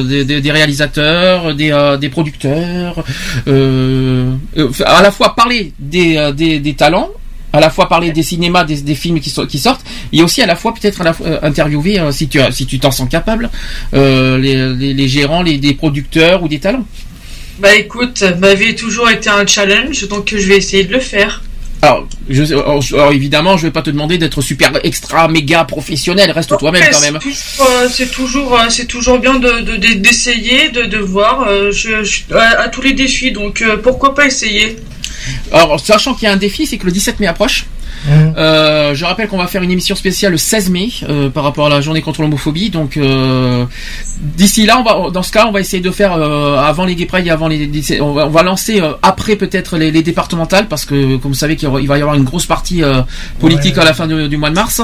des, 0.03 0.25
des- 0.25 0.41
des 0.41 0.51
réalisateurs, 0.51 1.53
des, 1.55 1.95
des 1.99 2.09
producteurs, 2.09 3.03
à 4.85 5.01
la 5.01 5.11
fois 5.11 5.35
parler 5.35 5.73
des, 5.79 6.31
des, 6.35 6.59
des 6.59 6.73
talents 6.75 7.09
à 7.55 7.59
la 7.59 7.69
fois 7.69 7.87
parler 7.87 8.11
des 8.11 8.23
cinémas, 8.23 8.63
des, 8.65 8.95
films 8.95 9.19
qui, 9.19 9.29
so- 9.29 9.47
qui 9.47 9.59
sortent, 9.59 9.85
et 10.11 10.21
aussi 10.21 10.41
à 10.41 10.45
la 10.45 10.55
fois 10.55 10.73
peut-être 10.73 11.01
euh, 11.01 11.39
interviewer, 11.41 11.99
euh, 11.99 12.11
si 12.11 12.27
tu 12.27 12.39
si 12.51 12.79
t'en 12.79 12.91
sens 12.91 13.09
capable, 13.09 13.49
euh, 13.93 14.37
les, 14.37 15.07
gérants, 15.07 15.41
les 15.41 15.73
producteurs 15.73 16.43
ou 16.43 16.47
des 16.47 16.59
talents. 16.59 16.85
Bah 17.59 17.73
écoute, 17.75 18.23
ma 18.39 18.53
vie 18.53 18.71
a 18.71 18.73
toujours 18.73 19.09
été 19.09 19.29
un 19.29 19.45
challenge, 19.47 20.07
donc 20.09 20.33
je 20.35 20.45
vais 20.47 20.57
essayer 20.57 20.83
de 20.83 20.91
le 20.91 20.99
faire. 20.99 21.41
Alors, 21.85 22.07
je, 22.27 22.43
alors, 22.53 22.81
je- 22.81 22.95
alors, 22.95 23.11
évidemment, 23.11 23.57
je 23.57 23.67
vais 23.67 23.71
pas 23.71 23.83
te 23.83 23.91
demander 23.91 24.17
d'être 24.17 24.41
super 24.41 24.71
extra 24.83 25.27
méga 25.27 25.63
professionnel, 25.65 26.31
reste 26.31 26.57
toi-même 26.57 26.81
Ouais, 26.81 26.89
quand 26.91 26.99
même. 27.01 27.19
euh, 27.25 27.87
C'est 27.91 28.09
toujours, 28.11 28.57
euh, 28.59 28.63
c'est 28.69 28.85
toujours 28.87 29.19
bien 29.19 29.35
de 29.35 29.61
de- 29.61 29.75
de- 29.77 29.93
d'essayer, 29.93 30.69
de, 30.69 30.83
de, 30.83 30.97
voir. 30.97 31.45
euh, 31.47 31.71
je, 31.71 32.03
je- 32.03 32.33
à, 32.33 32.61
à 32.63 32.67
tous 32.69 32.81
les 32.81 32.93
défis, 32.93 33.31
donc 33.31 33.61
euh, 33.61 33.77
pourquoi 33.77 34.15
pas 34.15 34.25
essayer? 34.25 34.77
Alors, 35.51 35.79
sachant 35.79 36.13
qu'il 36.15 36.23
y 36.27 36.27
a 36.27 36.33
un 36.33 36.37
défi, 36.37 36.65
c'est 36.65 36.77
que 36.77 36.85
le 36.85 36.91
17 36.91 37.19
mai 37.19 37.27
approche. 37.27 37.65
Euh, 38.37 38.93
je 38.93 39.05
rappelle 39.05 39.27
qu'on 39.27 39.37
va 39.37 39.47
faire 39.47 39.63
une 39.63 39.71
émission 39.71 39.95
spéciale 39.95 40.31
le 40.31 40.37
16 40.37 40.69
mai 40.69 40.89
euh, 41.09 41.29
par 41.29 41.43
rapport 41.43 41.65
à 41.67 41.69
la 41.69 41.81
journée 41.81 42.01
contre 42.01 42.21
l'homophobie. 42.21 42.69
Donc 42.69 42.97
euh, 42.97 43.65
d'ici 44.19 44.65
là, 44.65 44.79
on 44.79 44.83
va, 44.83 45.09
dans 45.11 45.23
ce 45.23 45.31
cas, 45.31 45.45
on 45.47 45.51
va 45.51 45.59
essayer 45.59 45.81
de 45.81 45.91
faire 45.91 46.13
euh, 46.13 46.57
avant 46.57 46.85
les 46.85 46.95
Gay 46.95 47.05
Pride 47.05 47.27
et 47.27 47.29
avant 47.31 47.47
les, 47.47 47.69
on, 48.01 48.13
va, 48.13 48.27
on 48.27 48.29
va 48.29 48.43
lancer 48.43 48.81
euh, 48.81 48.93
après 49.01 49.35
peut-être 49.35 49.77
les, 49.77 49.91
les 49.91 50.03
départementales 50.03 50.67
parce 50.67 50.85
que 50.85 51.17
comme 51.17 51.31
vous 51.31 51.37
savez 51.37 51.55
qu'il 51.55 51.69
va 51.69 51.81
y 51.97 52.01
avoir 52.01 52.15
une 52.15 52.23
grosse 52.23 52.45
partie 52.45 52.83
euh, 52.83 53.01
politique 53.39 53.75
Ouais. 53.75 53.81
à 53.81 53.85
la 53.85 53.93
fin 53.93 54.05
du 54.07 54.37
mois 54.37 54.49
de 54.49 54.55
mars. 54.55 54.81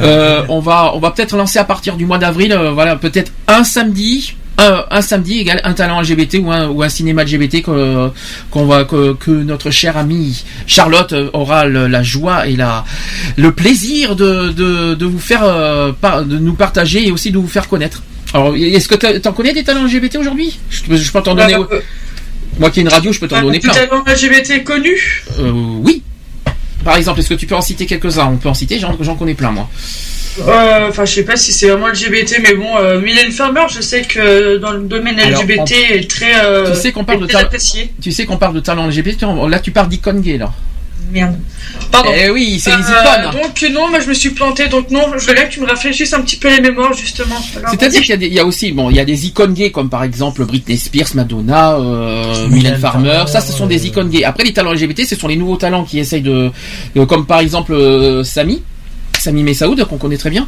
Euh, 0.00 0.42
on 0.48 0.60
va, 0.60 0.92
on 0.94 0.98
va 0.98 1.10
peut-être 1.10 1.36
lancer 1.36 1.58
à 1.58 1.64
partir 1.64 1.96
du 1.96 2.06
mois 2.06 2.18
d'avril, 2.18 2.52
euh, 2.52 2.70
voilà, 2.72 2.96
peut-être 2.96 3.32
un 3.48 3.64
samedi. 3.64 4.34
Un, 4.56 4.84
un 4.88 5.02
samedi 5.02 5.40
égale 5.40 5.60
un 5.64 5.72
talent 5.72 6.00
LGBT 6.00 6.36
ou 6.40 6.52
un, 6.52 6.68
ou 6.68 6.82
un 6.84 6.88
cinéma 6.88 7.24
LGBT 7.24 7.60
que, 7.62 8.08
qu'on 8.52 8.66
va 8.66 8.84
que, 8.84 9.14
que 9.14 9.32
notre 9.32 9.70
chère 9.72 9.96
amie 9.96 10.44
Charlotte 10.68 11.12
aura 11.32 11.64
le- 11.66 11.88
la 11.88 12.04
joie 12.04 12.46
et 12.46 12.54
la 12.54 12.84
le 13.36 13.50
plaisir 13.50 14.14
de, 14.14 14.52
de, 14.52 14.94
de 14.94 15.04
vous 15.06 15.18
faire 15.18 15.42
euh, 15.42 15.90
de 16.24 16.38
nous 16.38 16.54
partager 16.54 17.04
et 17.08 17.10
aussi 17.10 17.32
de 17.32 17.38
vous 17.38 17.48
faire 17.48 17.68
connaître. 17.68 18.02
Alors 18.32 18.54
est-ce 18.54 18.86
que 18.86 19.18
t'en 19.18 19.32
connais 19.32 19.52
des 19.52 19.64
talents 19.64 19.84
LGBT 19.86 20.16
aujourd'hui? 20.20 20.56
Je, 20.70 20.82
peux- 20.84 20.96
je 20.96 21.10
peux 21.10 21.20
t'en 21.20 21.34
donner 21.34 21.54
Euh, 21.56 21.80
moi 22.60 22.70
qui 22.70 22.78
ai 22.78 22.82
une 22.82 22.88
radio 22.88 23.12
je 23.12 23.18
peux 23.18 23.26
t'en 23.26 23.42
donner 23.42 23.58
Des 23.58 23.68
plein. 23.68 23.74
talents 23.74 24.04
LGBT 24.06 24.62
connus. 24.62 25.24
Euh, 25.40 25.50
oui. 25.80 26.02
Par 26.84 26.96
exemple, 26.96 27.18
est-ce 27.18 27.30
que 27.30 27.34
tu 27.34 27.46
peux 27.46 27.56
en 27.56 27.60
citer 27.60 27.86
quelques-uns? 27.86 28.26
On 28.26 28.36
peut 28.36 28.48
en 28.50 28.54
citer, 28.54 28.78
j'en 28.78 28.96
j'en 29.00 29.16
connais 29.16 29.34
plein 29.34 29.50
moi. 29.50 29.68
Euh, 30.40 30.88
Enfin, 30.88 31.04
je 31.04 31.12
sais 31.14 31.22
pas 31.24 31.36
si 31.36 31.52
c'est 31.52 31.68
vraiment 31.68 31.88
LGBT, 31.88 32.38
mais 32.42 32.54
bon, 32.54 32.76
euh, 32.76 33.00
Mylène 33.00 33.30
Farmer, 33.30 33.66
je 33.72 33.80
sais 33.80 34.02
que 34.02 34.56
dans 34.58 34.72
le 34.72 34.80
domaine 34.80 35.18
Alors, 35.20 35.42
LGBT 35.42 35.74
on- 35.90 35.94
est 35.94 36.10
très, 36.10 36.32
euh, 36.44 36.72
tu 36.74 36.80
sais 36.80 36.92
qu'on 36.92 37.04
parle. 37.04 37.26
Tu 38.00 38.12
sais 38.12 38.24
qu'on 38.26 38.36
parle 38.36 38.54
de 38.54 38.60
talent 38.60 38.86
LGBT. 38.88 39.24
Là, 39.48 39.58
tu 39.60 39.70
parles 39.70 39.88
d'icône 39.88 40.20
gay 40.20 40.38
là. 40.38 40.52
Merde. 41.12 41.36
Pardon. 41.92 42.10
Eh 42.16 42.30
oui, 42.30 42.58
c'est 42.58 42.70
les 42.70 42.76
Euh, 42.76 42.78
icônes. 43.28 43.42
donc 43.42 43.70
non, 43.72 43.88
moi 43.90 44.00
je 44.00 44.08
me 44.08 44.14
suis 44.14 44.30
planté, 44.30 44.66
donc 44.68 44.90
non, 44.90 45.02
je 45.16 45.26
voudrais 45.26 45.48
que 45.48 45.52
tu 45.52 45.60
me 45.60 45.66
rafraîchisses 45.66 46.12
un 46.14 46.22
petit 46.22 46.36
peu 46.36 46.48
les 46.48 46.60
mémoires 46.60 46.94
justement. 46.94 47.36
C'est-à-dire 47.70 48.00
qu'il 48.02 48.22
y, 48.32 48.38
a 48.38 48.42
y 48.42 48.44
aussi, 48.44 48.72
bon, 48.72 48.90
il 48.90 48.96
y 48.96 49.00
a 49.00 49.04
des 49.04 49.26
icônes 49.26 49.52
gays 49.52 49.70
comme 49.70 49.90
par 49.90 50.02
exemple 50.02 50.44
Britney 50.44 50.76
Spears, 50.78 51.14
Madonna, 51.14 51.74
euh, 51.76 52.48
Mylène 52.48 52.78
Farmer. 52.78 53.24
Ça, 53.28 53.40
ce 53.40 53.52
sont 53.52 53.66
des 53.66 53.86
icônes 53.86 54.08
gays. 54.08 54.24
Après, 54.24 54.44
les 54.44 54.52
talents 54.54 54.72
LGBT, 54.72 55.04
ce 55.04 55.14
sont 55.14 55.28
les 55.28 55.36
nouveaux 55.36 55.56
talents 55.58 55.84
qui 55.84 55.98
essayent 56.00 56.22
de, 56.22 56.50
de- 56.96 57.04
comme 57.04 57.26
par 57.26 57.40
exemple 57.40 57.74
euh, 57.74 58.24
Samy, 58.24 58.62
Samy 59.24 59.42
Messaoud, 59.42 59.82
qu'on 59.84 59.98
connaît 59.98 60.16
très 60.18 60.30
bien. 60.30 60.46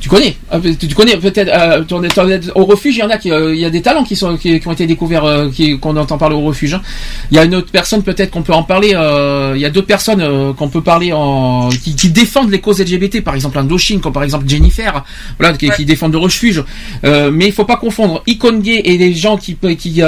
Tu 0.00 0.08
connais, 0.08 0.34
Ah, 0.50 0.58
tu 0.60 0.88
connais 0.96 1.16
peut-être 1.16 1.48
es- 1.48 2.50
au 2.56 2.64
refuge. 2.64 2.96
Il 2.96 2.98
y 2.98 3.02
en 3.04 3.10
a 3.10 3.18
qui, 3.18 3.30
euh, 3.30 3.54
il 3.54 3.60
y 3.60 3.64
a 3.64 3.70
des 3.70 3.82
talents 3.82 4.02
qui 4.02 4.16
sont 4.16 4.36
qui, 4.36 4.58
qui 4.58 4.66
ont 4.66 4.72
été 4.72 4.84
découverts, 4.88 5.24
euh, 5.24 5.48
qu'on 5.80 5.96
entend 5.96 6.18
parler 6.18 6.34
au 6.34 6.40
refuge. 6.40 6.74
hein. 6.74 6.82
Il 7.30 7.36
y 7.36 7.38
a 7.38 7.44
une 7.44 7.54
autre 7.54 7.70
personne 7.70 8.02
peut-être 8.02 8.32
qu'on 8.32 8.42
peut 8.42 8.52
en 8.52 8.64
parler. 8.64 8.94
euh, 8.96 9.52
il 9.54 9.60
y 9.60 9.64
a 9.64 9.70
d'autres 9.70 9.86
personnes 9.86 10.54
qu'on 10.54 10.68
peut 10.68 10.80
parler 10.80 11.12
en 11.12 11.68
qui, 11.68 11.94
qui 11.94 12.10
défendent 12.10 12.50
les 12.50 12.58
causes 12.60 12.80
LGBT, 12.80 13.20
par 13.22 13.36
exemple 13.36 13.56
Indochine, 13.58 14.00
comme 14.00 14.12
par 14.12 14.24
exemple 14.24 14.48
Jennifer, 14.48 15.04
voilà, 15.38 15.56
qui, 15.56 15.70
qui 15.70 15.84
défendent 15.84 16.12
le 16.14 16.18
refuge. 16.18 16.64
Mais 17.04 17.46
il 17.46 17.52
faut 17.52 17.64
pas 17.64 17.76
confondre 17.76 18.24
icône 18.26 18.60
gay 18.60 18.80
et 18.84 18.98
les 18.98 19.14
gens 19.14 19.36
qui 19.36 19.56
qui 19.78 20.00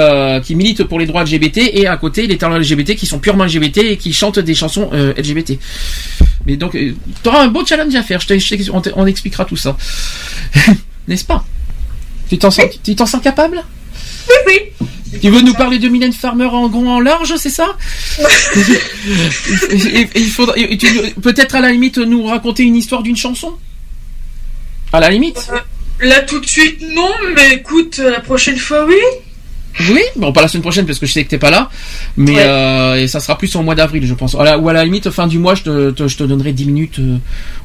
qui 0.43 0.55
militent 0.55 0.83
pour 0.83 0.99
les 0.99 1.05
droits 1.05 1.23
LGBT 1.23 1.57
et 1.73 1.87
à 1.87 1.95
côté 1.95 2.27
les 2.27 2.37
talents 2.37 2.57
LGBT 2.59 2.95
qui 2.97 3.05
sont 3.05 3.19
purement 3.19 3.45
LGBT 3.45 3.77
et 3.91 3.97
qui 3.97 4.11
chantent 4.11 4.39
des 4.39 4.55
chansons 4.55 4.89
LGBT. 4.91 5.57
Mais 6.45 6.57
donc, 6.57 6.73
tu 6.73 6.95
auras 7.25 7.43
un 7.43 7.47
beau 7.47 7.65
challenge 7.65 7.95
à 7.95 8.03
faire. 8.03 8.19
Je 8.21 8.71
on, 8.95 9.05
expliquera 9.07 9.45
tout 9.45 9.57
ça. 9.57 9.77
N'est-ce 11.07 11.25
pas? 11.25 11.43
Tu 12.29 12.37
t'en 12.37 12.51
sens, 12.51 12.65
tu 12.83 12.95
t'en 12.95 13.05
sens 13.05 13.21
capable? 13.21 13.63
Oui, 14.27 14.35
oui. 14.47 14.87
Tu 15.21 15.29
veux 15.29 15.41
nous 15.41 15.53
parler 15.53 15.79
de 15.79 15.87
Mylène 15.87 16.11
Farmer 16.13 16.45
en 16.45 16.67
gros 16.67 16.87
en 16.87 16.99
large, 16.99 17.35
c'est 17.37 17.49
ça? 17.49 17.67
Et- 19.69 20.01
et- 20.01 20.09
Il 20.15 20.29
faudra 20.29 20.57
et 20.57 20.77
tu- 20.77 21.13
peut-être 21.21 21.55
à 21.55 21.61
la 21.61 21.71
limite 21.71 21.97
nous 21.97 22.25
raconter 22.25 22.63
une 22.63 22.75
histoire 22.75 23.01
d'une 23.03 23.15
chanson? 23.15 23.53
À 24.91 24.99
la 24.99 25.09
limite? 25.09 25.47
Là 26.01 26.21
tout 26.21 26.39
de 26.39 26.45
suite 26.45 26.81
non, 26.93 27.11
mais 27.35 27.53
écoute, 27.53 27.99
euh, 27.99 28.09
la 28.11 28.19
prochaine 28.19 28.57
fois 28.57 28.85
oui. 28.85 28.95
Oui, 29.91 30.01
bon 30.15 30.31
pas 30.31 30.41
la 30.41 30.47
semaine 30.47 30.61
prochaine 30.61 30.85
parce 30.85 30.99
que 30.99 31.05
je 31.05 31.11
sais 31.11 31.23
que 31.23 31.29
t'es 31.29 31.37
pas 31.37 31.51
là, 31.51 31.69
mais 32.15 32.31
Ouais. 32.35 32.43
euh, 32.45 32.95
et 32.95 33.07
ça 33.07 33.19
sera 33.19 33.37
plus 33.37 33.53
au 33.55 33.61
mois 33.61 33.75
d'avril, 33.75 34.05
je 34.05 34.13
pense. 34.13 34.33
À 34.35 34.43
la- 34.43 34.57
ou 34.57 34.69
à 34.69 34.73
la 34.73 34.85
limite 34.85 35.09
fin 35.09 35.27
du 35.27 35.37
mois, 35.37 35.53
je 35.55 35.63
te, 35.63 35.91
te- 35.91 36.07
je 36.07 36.15
te 36.17 36.23
donnerai 36.23 36.53
10 36.53 36.65
minutes. 36.65 36.99
euh, 36.99 37.17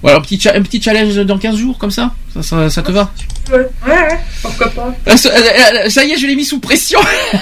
voilà, 0.03 0.19
un 0.19 0.21
petit 0.21 0.41
un 0.49 0.63
petit 0.63 0.83
challenge 0.83 1.15
dans 1.25 1.39
15 1.39 1.57
jours 1.57 1.79
comme 1.79 1.91
ça. 1.93 2.13
Ça, 2.35 2.43
ça, 2.43 2.69
ça 2.71 2.83
te 2.83 2.91
va 2.93 3.13
Ouais, 3.53 4.19
pourquoi 4.43 4.69
pas. 4.71 4.95
Euh, 5.09 5.17
ça, 5.17 5.31
euh, 5.31 5.89
ça 5.89 6.05
y 6.05 6.13
est, 6.13 6.19
je 6.19 6.27
l'ai 6.27 6.37
mis 6.37 6.45
sous 6.45 6.61
pression. 6.61 7.01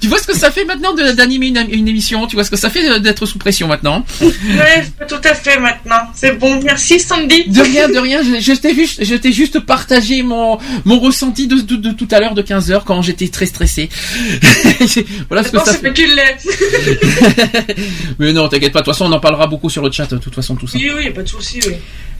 tu 0.00 0.08
vois 0.08 0.18
ce 0.18 0.26
que 0.26 0.36
ça 0.36 0.50
fait 0.50 0.64
maintenant 0.64 0.94
d'animer 0.94 1.48
une, 1.48 1.66
une 1.70 1.88
émission? 1.88 2.26
Tu 2.26 2.36
vois 2.36 2.44
ce 2.44 2.50
que 2.50 2.56
ça 2.56 2.70
fait 2.70 2.88
euh, 2.88 2.98
d'être 2.98 3.26
sous 3.26 3.38
pression 3.38 3.68
maintenant? 3.68 4.04
Ouais, 4.20 4.86
tout 5.08 5.20
à 5.24 5.34
fait 5.34 5.58
maintenant. 5.58 6.00
C'est 6.14 6.32
bon, 6.32 6.60
merci 6.62 6.98
Sandy. 6.98 7.44
De 7.48 7.60
rien, 7.60 7.88
de 7.88 7.98
rien. 7.98 8.22
Je, 8.22 8.40
je 8.40 8.52
t'ai 8.52 8.74
juste, 8.74 9.04
je 9.04 9.14
t'ai 9.14 9.32
juste 9.32 9.60
partagé 9.60 10.22
mon 10.22 10.58
mon 10.84 10.98
ressenti 10.98 11.46
de, 11.46 11.56
de, 11.56 11.76
de 11.76 11.90
tout 11.90 12.08
à 12.10 12.20
l'heure 12.20 12.34
de 12.34 12.42
15 12.42 12.70
heures 12.70 12.84
quand 12.84 13.02
j'étais 13.02 13.28
très 13.28 13.46
stressé. 13.46 13.88
voilà 15.28 15.44
ce 15.44 15.50
que 15.50 15.58
ça 15.58 15.74
fait. 15.74 15.92
Mais 18.18 18.32
non, 18.32 18.48
t'inquiète 18.48 18.72
pas. 18.72 18.80
De 18.80 18.84
toute 18.84 18.94
façon, 18.94 19.10
on 19.10 19.12
en 19.12 19.20
parlera 19.20 19.46
beaucoup 19.46 19.70
sur 19.70 19.82
le 19.82 19.90
chat. 19.90 20.06
De 20.06 20.18
toute 20.18 20.34
façon, 20.34 20.56
tout 20.56 20.66
ça. 20.66 20.78
Oui, 20.78 20.90
oui, 20.96 21.04
y 21.04 21.08
a 21.08 21.12
pas 21.12 21.22
de 21.22 21.28
souci, 21.28 21.60
oui. 21.66 21.74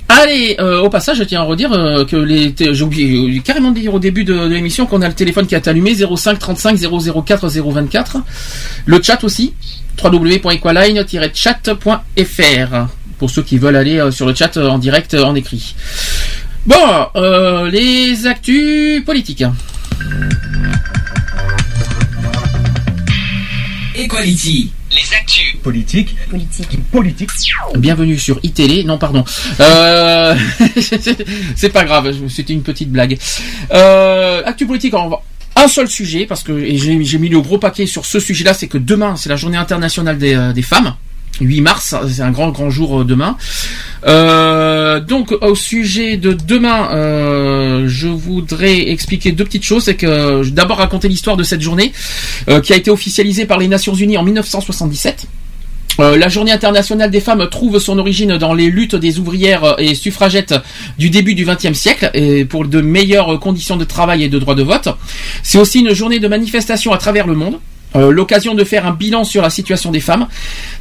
Allez, 0.08 0.56
euh, 0.60 0.78
au 0.80 0.88
passage, 0.88 1.18
je 1.18 1.24
tiens 1.24 1.40
à 1.40 1.44
redire 1.44 1.72
euh, 1.72 2.04
que 2.04 2.14
les, 2.16 2.52
t- 2.52 2.72
j'ai 2.72 2.82
oublié 2.84 3.40
carrément 3.40 3.72
de 3.72 3.80
dire 3.80 3.92
au 3.92 3.98
début 3.98 4.22
de, 4.24 4.34
de 4.34 4.54
l'émission 4.54 4.86
qu'on 4.86 5.02
a 5.02 5.08
le 5.08 5.14
téléphone 5.14 5.46
qui 5.46 5.54
est 5.56 5.66
allumé 5.68 5.94
05 5.94 6.38
35 6.38 6.78
004 6.78 7.48
024. 7.48 8.18
Le 8.86 9.02
chat 9.02 9.22
aussi 9.24 9.54
www.equaline-chat.fr 10.02 12.86
pour 13.18 13.30
ceux 13.30 13.42
qui 13.42 13.58
veulent 13.58 13.76
aller 13.76 13.98
euh, 13.98 14.10
sur 14.12 14.26
le 14.26 14.34
chat 14.34 14.56
euh, 14.56 14.68
en 14.68 14.78
direct 14.78 15.14
euh, 15.14 15.24
en 15.24 15.34
écrit. 15.34 15.74
Bon, 16.66 16.76
euh, 17.16 17.68
les 17.70 18.26
actus 18.26 19.04
politiques. 19.04 19.44
Equality. 23.94 24.70
Les 24.92 25.14
actus. 25.16 25.35
Politique. 25.66 26.14
Politique. 26.30 26.78
Politique. 26.92 27.30
Bienvenue 27.76 28.16
sur 28.20 28.38
iTélé. 28.44 28.84
Non, 28.84 28.98
pardon. 28.98 29.24
Euh, 29.58 30.36
c'est 31.56 31.70
pas 31.70 31.82
grave. 31.82 32.14
C'était 32.28 32.52
une 32.52 32.62
petite 32.62 32.88
blague. 32.88 33.18
Euh, 33.72 34.44
actu 34.44 34.64
politique. 34.64 34.94
On 34.94 35.08
va 35.08 35.22
un 35.56 35.66
seul 35.66 35.88
sujet 35.88 36.24
parce 36.24 36.44
que 36.44 36.56
j'ai 36.76 37.18
mis 37.18 37.28
le 37.28 37.40
gros 37.40 37.58
paquet 37.58 37.86
sur 37.86 38.06
ce 38.06 38.20
sujet-là, 38.20 38.54
c'est 38.54 38.68
que 38.68 38.78
demain 38.78 39.16
c'est 39.16 39.28
la 39.28 39.34
Journée 39.34 39.56
internationale 39.56 40.18
des, 40.18 40.34
euh, 40.34 40.52
des 40.52 40.62
femmes. 40.62 40.94
8 41.40 41.60
mars, 41.62 41.96
c'est 42.08 42.22
un 42.22 42.30
grand 42.30 42.50
grand 42.50 42.70
jour 42.70 43.04
demain. 43.04 43.36
Euh, 44.06 45.00
donc 45.00 45.32
au 45.32 45.54
sujet 45.56 46.16
de 46.16 46.32
demain, 46.32 46.90
euh, 46.92 47.88
je 47.88 48.06
voudrais 48.06 48.90
expliquer 48.90 49.32
deux 49.32 49.44
petites 49.44 49.64
choses. 49.64 49.84
C'est 49.84 49.96
que 49.96 50.48
d'abord 50.48 50.78
raconter 50.78 51.08
l'histoire 51.08 51.36
de 51.36 51.42
cette 51.42 51.60
journée 51.60 51.92
euh, 52.48 52.60
qui 52.60 52.72
a 52.72 52.76
été 52.76 52.90
officialisée 52.90 53.46
par 53.46 53.58
les 53.58 53.66
Nations 53.66 53.94
Unies 53.94 54.16
en 54.16 54.22
1977. 54.22 55.26
Euh, 55.98 56.16
la 56.16 56.28
journée 56.28 56.52
internationale 56.52 57.10
des 57.10 57.20
femmes 57.20 57.48
trouve 57.48 57.78
son 57.78 57.98
origine 57.98 58.36
dans 58.36 58.54
les 58.54 58.70
luttes 58.70 58.96
des 58.96 59.18
ouvrières 59.18 59.76
et 59.78 59.94
suffragettes 59.94 60.54
du 60.98 61.10
début 61.10 61.34
du 61.34 61.44
XXe 61.44 61.72
siècle 61.72 62.10
pour 62.48 62.66
de 62.66 62.80
meilleures 62.80 63.40
conditions 63.40 63.76
de 63.76 63.84
travail 63.84 64.24
et 64.24 64.28
de 64.28 64.38
droit 64.38 64.54
de 64.54 64.62
vote. 64.62 64.88
C'est 65.42 65.58
aussi 65.58 65.80
une 65.80 65.94
journée 65.94 66.20
de 66.20 66.28
manifestation 66.28 66.92
à 66.92 66.98
travers 66.98 67.26
le 67.26 67.34
monde. 67.34 67.58
Euh, 67.96 68.10
L'occasion 68.10 68.54
de 68.54 68.64
faire 68.64 68.86
un 68.86 68.92
bilan 68.92 69.24
sur 69.24 69.42
la 69.42 69.50
situation 69.50 69.90
des 69.90 70.00
femmes. 70.00 70.26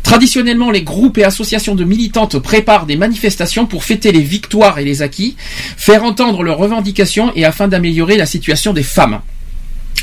Traditionnellement, 0.04 0.72
les 0.72 0.84
groupes 0.84 1.18
et 1.18 1.24
associations 1.24 1.76
de 1.76 1.84
militantes 1.84 2.40
préparent 2.40 2.86
des 2.86 2.98
manifestations 2.98 3.66
pour 3.66 3.84
fêter 3.84 4.12
les 4.12 4.22
victoires 4.22 4.80
et 4.80 4.86
les 4.86 5.02
acquis, 5.02 5.36
faire 5.78 6.04
entendre 6.04 6.44
leurs 6.44 6.58
revendications 6.58 7.32
et 7.36 7.46
afin 7.46 7.68
d'améliorer 7.68 8.18
la 8.18 8.26
situation 8.26 8.74
des 8.74 8.84
femmes. 8.84 9.22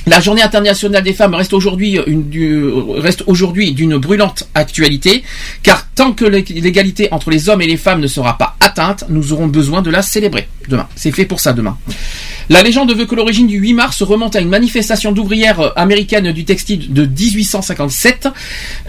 La 0.06 0.20
journée 0.20 0.42
internationale 0.42 1.02
des 1.04 1.12
femmes 1.12 1.34
reste 1.34 1.52
aujourd'hui 1.52 1.98
du- 2.08 2.64
reste 2.96 3.22
aujourd'hui 3.28 3.72
d'une 3.72 3.98
brûlante 3.98 4.48
actualité, 4.54 5.22
car 5.62 5.86
tant 5.94 6.12
que 6.12 6.24
l'ég- 6.24 6.60
l'égalité 6.60 7.06
entre 7.12 7.30
les 7.30 7.48
hommes 7.48 7.62
et 7.62 7.66
les 7.66 7.76
femmes 7.76 8.00
ne 8.00 8.08
sera 8.08 8.36
pas 8.36 8.56
atteinte, 8.58 9.04
nous 9.08 9.32
aurons 9.32 9.46
besoin 9.46 9.80
de 9.80 9.90
la 9.90 10.02
célébrer 10.02 10.48
demain. 10.68 10.88
C'est 10.96 11.12
fait 11.12 11.24
pour 11.24 11.38
ça 11.38 11.52
demain. 11.52 11.78
La 12.48 12.62
légende 12.62 12.92
veut 12.96 13.06
que 13.06 13.14
l'origine 13.14 13.46
du 13.46 13.58
8 13.58 13.74
mars 13.74 14.02
remonte 14.02 14.34
à 14.34 14.40
une 14.40 14.48
manifestation 14.48 15.12
d'ouvrières 15.12 15.60
euh, 15.60 15.70
américaines 15.76 16.32
du 16.32 16.44
textile 16.44 16.92
de 16.92 17.06
1857, 17.06 18.28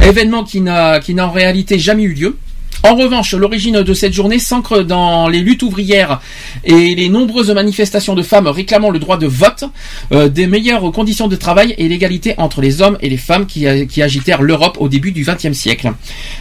événement 0.03 0.43
qui 0.43 0.61
n'a 0.61 0.99
en 1.19 1.31
réalité 1.31 1.77
jamais 1.77 2.03
eu 2.03 2.13
lieu. 2.13 2.37
En 2.85 2.95
revanche, 2.95 3.33
l'origine 3.33 3.81
de 3.81 3.93
cette 3.93 4.11
journée 4.11 4.39
s'ancre 4.39 4.83
dans 4.83 5.29
les 5.29 5.39
luttes 5.39 5.63
ouvrières 5.63 6.19
et 6.65 6.95
les 6.95 7.07
nombreuses 7.07 7.49
manifestations 7.49 8.13
de 8.13 8.21
femmes 8.21 8.47
réclamant 8.47 8.89
le 8.89 8.99
droit 8.99 9.15
de 9.15 9.25
vote, 9.25 9.63
euh, 10.11 10.27
des 10.27 10.47
meilleures 10.47 10.91
conditions 10.91 11.29
de 11.29 11.37
travail 11.37 11.75
et 11.77 11.87
l'égalité 11.87 12.35
entre 12.37 12.59
les 12.59 12.81
hommes 12.81 12.97
et 12.99 13.07
les 13.07 13.15
femmes 13.15 13.45
qui, 13.45 13.65
qui 13.87 14.01
agitèrent 14.01 14.41
l'Europe 14.41 14.75
au 14.81 14.89
début 14.89 15.13
du 15.13 15.23
XXe 15.23 15.53
siècle. 15.53 15.93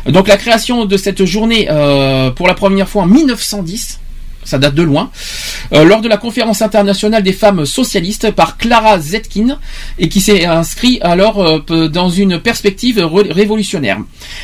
Donc 0.07 0.27
la 0.27 0.37
création 0.37 0.85
de 0.85 0.97
cette 0.97 1.25
journée 1.25 1.69
euh, 1.71 2.31
pour 2.31 2.49
la 2.49 2.55
première 2.55 2.89
fois 2.89 3.05
en 3.05 3.07
1910 3.07 4.01
ça 4.45 4.59
date 4.59 4.75
de 4.75 4.83
loin, 4.83 5.11
euh, 5.73 5.85
lors 5.85 6.01
de 6.01 6.09
la 6.09 6.17
conférence 6.17 6.62
internationale 6.62 7.23
des 7.23 7.33
femmes 7.33 7.65
socialistes 7.67 8.31
par 8.33 8.57
Clara 8.59 8.99
Zetkin 8.99 9.59
et 9.99 10.09
qui 10.09 10.21
s'est 10.21 10.45
inscrit 10.47 10.99
alors 11.03 11.62
euh, 11.71 11.89
dans 11.89 12.11
une 12.11 12.39
perspective 12.41 12.99
re- 12.99 13.33
révolutionnaire. 13.33 13.99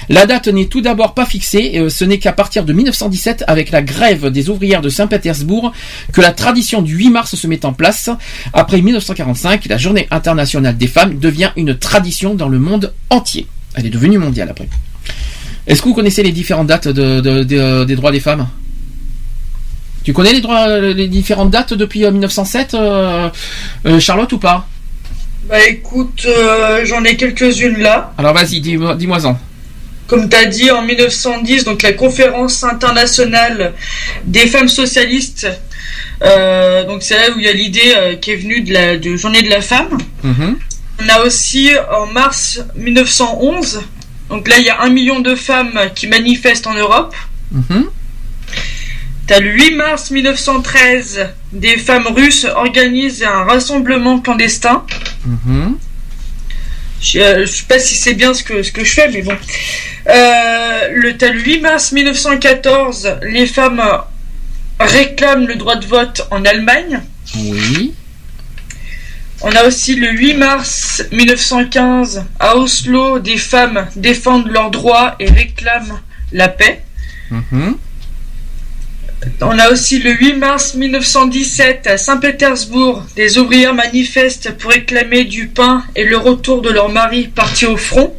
La 0.08 0.26
date 0.26 0.48
n'est 0.48 0.66
tout 0.66 0.80
d'abord 0.80 1.14
pas 1.14 1.26
fixée, 1.26 1.72
euh, 1.76 1.88
ce 1.90 2.04
n'est 2.04 2.18
qu'à 2.18 2.32
partir 2.32 2.64
de 2.64 2.72
1917 2.72 3.44
avec 3.46 3.70
la 3.70 3.82
grève 3.82 4.26
des 4.30 4.50
ouvrières 4.50 4.82
de 4.82 4.88
Saint-Pétersbourg 4.88 5.72
que 6.12 6.20
la 6.20 6.32
tradition 6.32 6.82
du 6.82 6.94
8 6.96 7.10
mars 7.10 7.34
se 7.34 7.46
met 7.46 7.64
en 7.66 7.72
place. 7.72 8.10
Après 8.52 8.80
1945, 8.80 9.66
la 9.66 9.78
journée 9.78 10.06
internationale 10.10 10.76
des 10.76 10.86
femmes 10.86 11.18
devient 11.18 11.50
une 11.56 11.76
tradition 11.76 12.34
dans 12.34 12.48
le 12.48 12.58
monde 12.58 12.92
entier. 13.10 13.46
Elle 13.74 13.86
est 13.86 13.90
devenue 13.90 14.18
mondiale 14.18 14.48
après. 14.50 14.68
Est-ce 15.66 15.82
que 15.82 15.88
vous 15.88 15.94
connaissez 15.94 16.22
les 16.22 16.32
différentes 16.32 16.66
dates 16.68 16.88
de- 16.88 17.20
de- 17.20 17.42
de- 17.42 17.84
des 17.84 17.94
droits 17.96 18.12
des 18.12 18.20
femmes? 18.20 18.46
Tu 20.08 20.14
connais 20.14 20.32
les 20.32 20.40
droits, 20.40 20.66
euh, 20.68 20.94
les 20.94 21.06
différentes 21.06 21.50
dates 21.50 21.74
depuis 21.74 22.06
euh, 22.06 22.10
1907, 22.10 22.72
euh, 22.72 23.28
euh, 23.84 24.00
Charlotte 24.00 24.32
ou 24.32 24.38
pas? 24.38 24.66
Bah 25.46 25.62
écoute, 25.68 26.26
j'en 26.84 27.04
ai 27.04 27.14
quelques-unes 27.18 27.76
là. 27.78 28.14
Alors 28.16 28.32
vas-y, 28.32 28.62
dis-moi- 28.62 28.94
dis-moi-en. 28.96 29.38
Comme 30.06 30.30
tu 30.30 30.34
as 30.36 30.46
dit, 30.46 30.70
en 30.70 30.80
1910, 30.80 31.64
donc 31.64 31.82
la 31.82 31.92
conférence 31.92 32.64
internationale 32.64 33.74
des 34.24 34.46
femmes 34.46 34.68
socialistes, 34.68 35.46
euh, 36.22 36.86
donc 36.86 37.02
c'est 37.02 37.16
là 37.16 37.30
où 37.36 37.38
il 37.38 37.44
y 37.44 37.48
a 37.48 37.52
l'idée 37.52 37.92
euh, 37.94 38.14
qui 38.16 38.30
est 38.30 38.36
venue 38.36 38.62
de 38.62 38.72
la 38.72 38.96
de 38.96 39.14
journée 39.14 39.42
de 39.42 39.50
la 39.50 39.60
femme. 39.60 39.98
Mhm. 40.24 40.56
On 41.04 41.08
a 41.10 41.20
aussi 41.26 41.68
en 41.94 42.06
mars 42.06 42.60
1911, 42.76 43.82
donc 44.30 44.48
là 44.48 44.56
il 44.58 44.64
y 44.64 44.70
a 44.70 44.80
un 44.80 44.88
million 44.88 45.20
de 45.20 45.34
femmes 45.34 45.78
qui 45.94 46.06
manifestent 46.06 46.66
en 46.66 46.72
Europe. 46.74 47.14
Mhm. 47.52 47.84
Le 49.30 49.50
8 49.50 49.74
mars 49.76 50.10
1913, 50.10 51.28
des 51.52 51.76
femmes 51.76 52.06
russes 52.06 52.44
organisent 52.44 53.22
un 53.22 53.44
rassemblement 53.44 54.20
clandestin. 54.20 54.84
Mhm. 55.24 55.78
Je, 57.00 57.18
euh, 57.20 57.46
je 57.46 57.52
sais 57.52 57.64
pas 57.68 57.78
si 57.78 57.94
c'est 57.94 58.14
bien 58.14 58.32
ce 58.34 58.42
que, 58.42 58.62
ce 58.62 58.72
que 58.72 58.82
je 58.82 58.92
fais, 58.92 59.08
mais 59.08 59.22
bon. 59.22 59.36
Euh, 60.08 60.88
le, 60.92 61.10
le 61.10 61.40
8 61.40 61.60
mars 61.60 61.92
1914, 61.92 63.18
les 63.22 63.46
femmes 63.46 63.80
euh, 63.80 63.98
réclament 64.80 65.46
le 65.46 65.56
droit 65.56 65.76
de 65.76 65.86
vote 65.86 66.26
en 66.30 66.44
Allemagne. 66.44 67.00
Oui. 67.36 67.94
On 69.42 69.52
a 69.52 69.64
aussi 69.66 69.94
le 69.94 70.10
8 70.10 70.34
mars 70.34 71.02
1915, 71.12 72.24
à 72.40 72.56
Oslo, 72.56 73.20
des 73.20 73.36
femmes 73.36 73.86
défendent 73.94 74.48
leurs 74.48 74.70
droits 74.70 75.14
et 75.20 75.30
réclament 75.30 76.00
la 76.32 76.48
paix. 76.48 76.82
Mhm. 77.30 77.76
On 79.40 79.58
a 79.58 79.70
aussi 79.70 79.98
le 79.98 80.12
8 80.12 80.34
mars 80.34 80.74
1917 80.74 81.86
à 81.86 81.96
Saint-Pétersbourg, 81.98 83.02
des 83.16 83.38
ouvrières 83.38 83.74
manifestent 83.74 84.56
pour 84.58 84.70
réclamer 84.70 85.24
du 85.24 85.48
pain 85.48 85.84
et 85.96 86.04
le 86.04 86.16
retour 86.16 86.62
de 86.62 86.70
leur 86.70 86.88
mari 86.88 87.28
parti 87.28 87.66
au 87.66 87.76
front. 87.76 88.14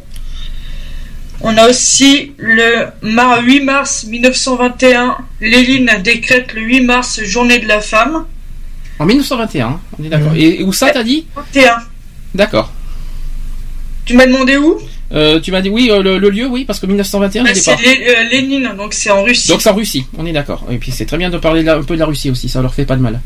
On 1.42 1.56
a 1.56 1.68
aussi 1.68 2.32
le 2.36 2.86
mar- 3.02 3.42
8 3.42 3.60
mars 3.60 4.04
1921, 4.04 5.16
Léline 5.40 5.90
décrète 6.04 6.52
le 6.54 6.60
8 6.62 6.80
mars 6.82 7.22
journée 7.24 7.58
de 7.58 7.66
la 7.68 7.80
femme. 7.80 8.26
En 8.98 9.06
1921, 9.06 9.80
on 9.98 10.04
est 10.04 10.08
d'accord. 10.08 10.32
Et, 10.36 10.60
et 10.60 10.62
où 10.62 10.72
ça 10.72 10.90
t'as 10.90 11.02
dit? 11.02 11.26
21. 11.34 11.78
D'accord. 12.34 12.70
Tu 14.04 14.14
m'as 14.14 14.26
demandé 14.26 14.56
où? 14.58 14.78
Euh, 15.12 15.40
tu 15.40 15.50
m'as 15.50 15.60
dit 15.60 15.68
oui, 15.68 15.90
euh, 15.90 16.02
le, 16.02 16.18
le 16.18 16.30
lieu, 16.30 16.46
oui, 16.46 16.64
parce 16.64 16.78
que 16.78 16.86
1921, 16.86 17.42
Bah, 17.42 17.50
C'est 17.54 18.16
euh, 18.16 18.22
Lénine, 18.30 18.72
donc 18.76 18.94
c'est 18.94 19.10
en 19.10 19.22
Russie. 19.24 19.48
Donc 19.48 19.60
c'est 19.60 19.68
en 19.70 19.74
Russie, 19.74 20.04
on 20.16 20.24
est 20.26 20.32
d'accord. 20.32 20.66
Et 20.70 20.76
puis 20.78 20.92
c'est 20.92 21.04
très 21.06 21.16
bien 21.18 21.30
de 21.30 21.38
parler 21.38 21.62
de 21.62 21.66
la- 21.66 21.76
un 21.76 21.82
peu 21.82 21.94
de 21.94 22.00
la 22.00 22.06
Russie 22.06 22.30
aussi, 22.30 22.48
ça 22.48 22.62
leur 22.62 22.72
fait 22.74 22.84
pas 22.86 22.96
de 22.96 23.02
mal. 23.02 23.20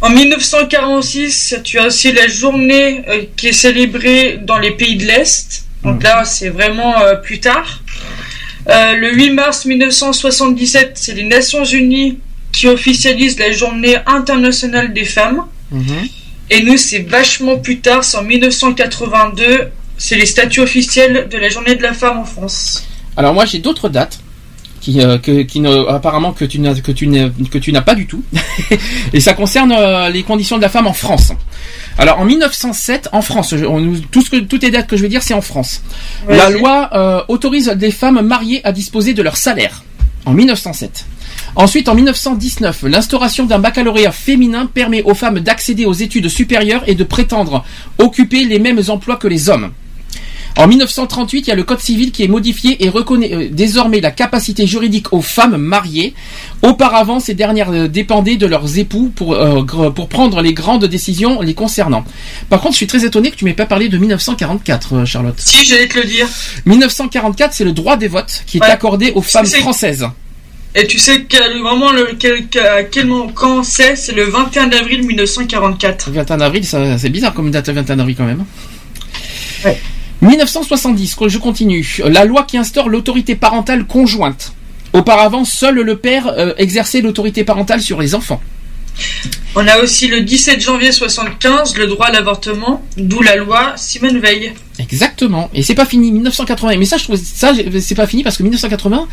En 0.00 0.08
1946, 0.10 1.56
tu 1.64 1.78
as 1.78 1.86
aussi 1.88 2.12
la 2.12 2.28
journée 2.28 3.02
qui 3.36 3.48
est 3.48 3.52
célébrée 3.52 4.38
dans 4.42 4.58
les 4.58 4.70
pays 4.70 4.96
de 4.96 5.04
l'Est. 5.04 5.64
Donc 5.84 6.02
là, 6.02 6.24
c'est 6.24 6.48
vraiment 6.50 6.94
plus 7.22 7.40
tard. 7.40 7.82
Le 8.66 9.12
8 9.14 9.30
mars 9.30 9.64
1977, 9.64 10.92
c'est 10.94 11.14
les 11.14 11.24
Nations 11.24 11.64
Unies 11.64 12.18
qui 12.52 12.66
officialisent 12.68 13.38
la 13.38 13.52
journée 13.52 13.96
internationale 14.06 14.92
des 14.92 15.04
femmes. 15.04 15.44
Et 16.50 16.62
nous, 16.62 16.76
c'est 16.78 17.00
vachement 17.00 17.58
plus 17.58 17.80
tard, 17.80 18.04
c'est 18.04 18.16
en 18.16 18.22
1982. 18.22 19.68
C'est 19.98 20.16
les 20.16 20.26
statuts 20.26 20.60
officiels 20.60 21.28
de 21.30 21.36
la 21.36 21.48
journée 21.48 21.74
de 21.74 21.82
la 21.82 21.92
femme 21.92 22.18
en 22.18 22.24
France. 22.24 22.86
Alors 23.16 23.34
moi 23.34 23.44
j'ai 23.44 23.58
d'autres 23.58 23.88
dates 23.88 24.20
qui, 24.80 25.00
euh, 25.00 25.18
que, 25.18 25.42
qui 25.42 25.58
ne, 25.58 25.88
apparemment 25.88 26.32
que 26.32 26.44
tu 26.44 26.60
n'as 26.60 26.74
que 26.74 26.92
tu 26.92 27.08
n'as 27.08 27.30
que 27.50 27.58
tu 27.58 27.72
n'as 27.72 27.82
pas 27.82 27.96
du 27.96 28.06
tout. 28.06 28.22
Et 29.12 29.18
ça 29.18 29.34
concerne 29.34 29.72
euh, 29.76 30.08
les 30.08 30.22
conditions 30.22 30.56
de 30.56 30.62
la 30.62 30.68
femme 30.68 30.86
en 30.86 30.92
France. 30.92 31.32
Alors 31.98 32.20
en 32.20 32.24
1907 32.24 33.08
en 33.12 33.22
France, 33.22 33.52
on, 33.52 33.94
tout 34.12 34.22
ce 34.22 34.30
que 34.30 34.36
toutes 34.36 34.62
les 34.62 34.70
dates 34.70 34.86
que 34.86 34.96
je 34.96 35.02
vais 35.02 35.08
dire 35.08 35.22
c'est 35.22 35.34
en 35.34 35.40
France. 35.40 35.82
La 36.28 36.48
loi 36.48 36.90
euh, 36.94 37.22
autorise 37.26 37.66
des 37.66 37.90
femmes 37.90 38.20
mariées 38.22 38.60
à 38.64 38.70
disposer 38.70 39.14
de 39.14 39.22
leur 39.22 39.36
salaire 39.36 39.82
en 40.24 40.32
1907. 40.32 41.06
Ensuite, 41.56 41.88
en 41.88 41.94
1919, 41.94 42.84
l'instauration 42.84 43.46
d'un 43.46 43.58
baccalauréat 43.58 44.12
féminin 44.12 44.66
permet 44.66 45.02
aux 45.02 45.14
femmes 45.14 45.40
d'accéder 45.40 45.86
aux 45.86 45.92
études 45.92 46.28
supérieures 46.28 46.84
et 46.86 46.94
de 46.94 47.04
prétendre 47.04 47.64
occuper 47.98 48.44
les 48.44 48.58
mêmes 48.58 48.80
emplois 48.88 49.16
que 49.16 49.26
les 49.26 49.48
hommes. 49.48 49.72
En 50.58 50.66
1938, 50.66 51.38
il 51.46 51.50
y 51.50 51.52
a 51.52 51.54
le 51.54 51.62
code 51.62 51.78
civil 51.78 52.10
qui 52.10 52.24
est 52.24 52.28
modifié 52.28 52.84
et 52.84 52.88
reconnaît 52.88 53.32
euh, 53.32 53.48
désormais 53.48 54.00
la 54.00 54.10
capacité 54.10 54.66
juridique 54.66 55.12
aux 55.12 55.22
femmes 55.22 55.56
mariées. 55.56 56.14
Auparavant, 56.62 57.20
ces 57.20 57.34
dernières 57.34 57.70
euh, 57.70 57.86
dépendaient 57.86 58.36
de 58.36 58.44
leurs 58.46 58.76
époux 58.76 59.12
pour, 59.14 59.34
euh, 59.34 59.62
pour 59.62 60.08
prendre 60.08 60.42
les 60.42 60.52
grandes 60.54 60.84
décisions 60.86 61.40
les 61.42 61.54
concernant. 61.54 62.04
Par 62.50 62.60
contre, 62.60 62.72
je 62.72 62.78
suis 62.78 62.86
très 62.88 63.04
étonné 63.04 63.30
que 63.30 63.36
tu 63.36 63.44
m'aies 63.44 63.52
pas 63.54 63.66
parlé 63.66 63.88
de 63.88 63.96
1944, 63.98 64.94
euh, 64.96 65.04
Charlotte. 65.04 65.36
Si, 65.38 65.64
j'allais 65.64 65.86
te 65.86 65.96
le 65.96 66.04
dire. 66.04 66.26
1944, 66.66 67.54
c'est 67.54 67.64
le 67.64 67.70
droit 67.72 67.96
des 67.96 68.08
votes 68.08 68.42
qui 68.46 68.58
est 68.58 68.62
Ouais. 68.62 68.66
accordé 68.66 69.12
aux 69.14 69.22
femmes 69.22 69.46
françaises. 69.46 70.08
Et 70.74 70.88
tu 70.88 70.98
sais 70.98 71.22
quel 71.28 71.60
moment, 71.60 71.92
le, 71.92 72.18
quel, 72.18 73.06
moment, 73.06 73.30
quand 73.32 73.62
c'est? 73.62 73.94
C'est 73.94 74.12
le 74.12 74.24
21 74.24 74.72
avril 74.72 75.06
1944. 75.06 76.10
21 76.10 76.40
avril, 76.40 76.64
c'est 76.64 77.08
bizarre 77.10 77.32
comme 77.32 77.52
date 77.52 77.68
21 77.70 78.00
avril 78.00 78.16
quand 78.16 78.26
même. 78.26 78.44
1970, 80.22 81.14
que 81.14 81.28
je 81.28 81.38
continue. 81.38 82.00
La 82.06 82.24
loi 82.24 82.44
qui 82.44 82.56
instaure 82.56 82.88
l'autorité 82.88 83.34
parentale 83.34 83.86
conjointe. 83.86 84.52
Auparavant, 84.92 85.44
seul 85.44 85.76
le 85.76 85.96
père 85.96 86.26
euh, 86.26 86.54
exerçait 86.56 87.00
l'autorité 87.00 87.44
parentale 87.44 87.80
sur 87.80 88.00
les 88.00 88.14
enfants. 88.14 88.40
On 89.54 89.66
a 89.66 89.78
aussi 89.78 90.08
le 90.08 90.22
17 90.22 90.60
janvier 90.60 90.92
75 90.92 91.76
le 91.76 91.86
droit 91.86 92.06
à 92.06 92.12
l'avortement, 92.12 92.84
d'où 92.96 93.22
la 93.22 93.36
loi 93.36 93.72
Simone 93.76 94.18
Veil. 94.18 94.52
Exactement. 94.78 95.50
Et 95.54 95.62
c'est 95.62 95.74
pas 95.74 95.86
fini. 95.86 96.12
1980. 96.12 96.76
Mais 96.78 96.84
ça, 96.84 96.96
je 96.96 97.04
trouve 97.04 97.16
ça, 97.16 97.52
c'est 97.80 97.94
pas 97.94 98.06
fini 98.06 98.22
parce 98.22 98.36
que 98.36 98.42
1980. 98.42 99.08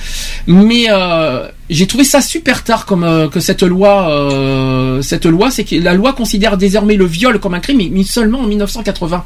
Mais 0.47 0.85
euh, 0.89 1.47
j'ai 1.69 1.87
trouvé 1.87 2.03
ça 2.03 2.21
super 2.21 2.63
tard 2.63 2.85
comme 2.85 3.03
euh, 3.03 3.27
que 3.27 3.39
cette 3.39 3.63
loi. 3.63 4.09
euh, 4.09 5.01
cette 5.01 5.25
loi, 5.25 5.51
c'est 5.51 5.63
que 5.63 5.75
la 5.75 5.93
loi 5.93 6.13
considère 6.13 6.57
désormais 6.57 6.95
le 6.95 7.05
viol 7.05 7.39
comme 7.39 7.53
un 7.53 7.59
crime, 7.59 7.77
mais, 7.77 7.89
mais 7.91 8.03
seulement 8.03 8.39
en 8.39 8.47
1980. 8.47 9.25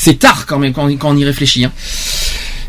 C'est 0.00 0.20
tard 0.20 0.46
quand 0.46 0.60
même 0.60 0.72
quand, 0.72 0.88
on 1.02 1.16
y 1.16 1.24
réfléchit. 1.24 1.64
hein. 1.64 1.72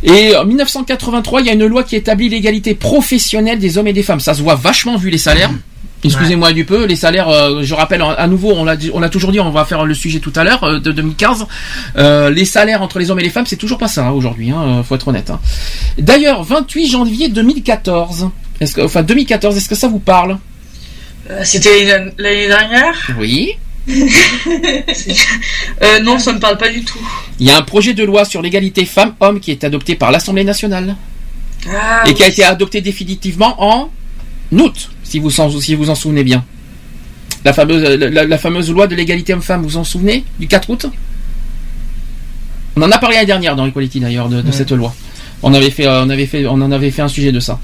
Et 0.01 0.35
en 0.35 0.45
1983, 0.45 1.41
il 1.41 1.47
y 1.47 1.49
a 1.51 1.53
une 1.53 1.65
loi 1.67 1.83
qui 1.83 1.95
établit 1.95 2.27
l'égalité 2.27 2.73
professionnelle 2.73 3.59
des 3.59 3.77
hommes 3.77 3.85
et 3.87 3.93
des 3.93 4.01
femmes. 4.01 4.19
Ça 4.19 4.33
se 4.33 4.41
voit 4.41 4.55
vachement 4.55 4.97
vu 4.97 5.11
les 5.11 5.19
salaires. 5.19 5.51
Excusez-moi 6.03 6.53
du 6.53 6.63
peu, 6.65 6.85
les 6.85 6.95
salaires, 6.95 7.27
euh, 7.27 7.61
je 7.61 7.73
rappelle 7.75 8.01
à 8.01 8.25
nouveau, 8.27 8.53
on 8.53 8.63
l'a 8.63 9.09
toujours 9.09 9.31
dit, 9.31 9.39
on 9.41 9.51
va 9.51 9.65
faire 9.65 9.85
le 9.85 9.93
sujet 9.93 10.19
tout 10.19 10.31
à 10.35 10.43
l'heure 10.45 10.63
euh, 10.63 10.79
de 10.79 10.91
2015. 10.91 11.45
Euh, 11.97 12.29
les 12.31 12.45
salaires 12.45 12.81
entre 12.81 12.97
les 12.99 13.11
hommes 13.11 13.19
et 13.19 13.23
les 13.23 13.29
femmes, 13.29 13.45
c'est 13.45 13.57
toujours 13.57 13.77
pas 13.77 13.89
ça 13.89 14.07
hein, 14.07 14.11
aujourd'hui, 14.11 14.49
hein, 14.51 14.81
faut 14.87 14.95
être 14.95 15.09
honnête. 15.09 15.29
hein. 15.29 15.39
D'ailleurs, 15.99 16.43
28 16.43 16.89
janvier 16.89 17.27
2014. 17.29 18.29
Est-ce 18.61 18.73
que, 18.75 18.81
enfin 18.81 19.03
2014, 19.03 19.55
est-ce 19.57 19.67
que 19.69 19.75
ça 19.75 19.87
vous 19.89 19.99
parle? 19.99 20.37
C'était 21.43 21.85
l'année 22.17 22.47
dernière? 22.47 22.95
Oui. 23.19 23.51
Euh, 25.81 25.99
Non, 26.01 26.19
ça 26.19 26.33
me 26.33 26.39
parle 26.39 26.57
pas 26.57 26.69
du 26.69 26.83
tout. 26.83 26.99
Il 27.39 27.47
y 27.47 27.51
a 27.51 27.57
un 27.57 27.61
projet 27.61 27.93
de 27.93 28.03
loi 28.03 28.25
sur 28.25 28.41
l'égalité 28.41 28.85
femmes-hommes 28.85 29.39
qui 29.39 29.51
est 29.51 29.63
adopté 29.63 29.95
par 29.95 30.11
l'Assemblée 30.11 30.43
nationale 30.43 30.95
Ah, 31.69 32.03
et 32.07 32.13
qui 32.13 32.23
a 32.23 32.27
été 32.27 32.43
adopté 32.43 32.81
définitivement 32.81 33.55
en 33.63 33.89
août, 34.51 34.89
si 35.03 35.19
vous 35.19 35.39
en, 35.39 35.49
si 35.59 35.75
vous 35.75 35.89
en 35.89 35.95
souvenez 35.95 36.23
bien. 36.23 36.43
La 37.45 37.53
fameuse, 37.53 37.81
la, 37.83 38.25
la 38.25 38.37
fameuse 38.37 38.69
loi 38.69 38.87
de 38.87 38.95
l'égalité 38.95 39.33
homme-femme, 39.33 39.61
vous 39.63 39.77
en 39.77 39.83
souvenez 39.83 40.23
Du 40.39 40.47
4 40.47 40.69
août? 40.69 40.85
On 42.75 42.81
en 42.81 42.91
a 42.91 42.97
parlé 42.97 43.15
l'année 43.15 43.27
dernière 43.27 43.55
dans 43.55 43.65
Equality 43.65 43.99
d'ailleurs 43.99 44.29
de, 44.29 44.41
de 44.41 44.47
Ouais. 44.47 44.53
cette 44.53 44.71
loi. 44.71 44.93
On 45.41 45.53
avait 45.53 45.69
fait, 45.71 45.85
euh, 45.87 46.03
on 46.03 46.09
avait 46.09 46.25
fait, 46.25 46.45
on 46.47 46.53
en 46.61 46.71
avait 46.71 46.91
fait 46.91 47.01
un 47.01 47.07
sujet 47.07 47.31
de 47.31 47.39
ça. 47.39 47.59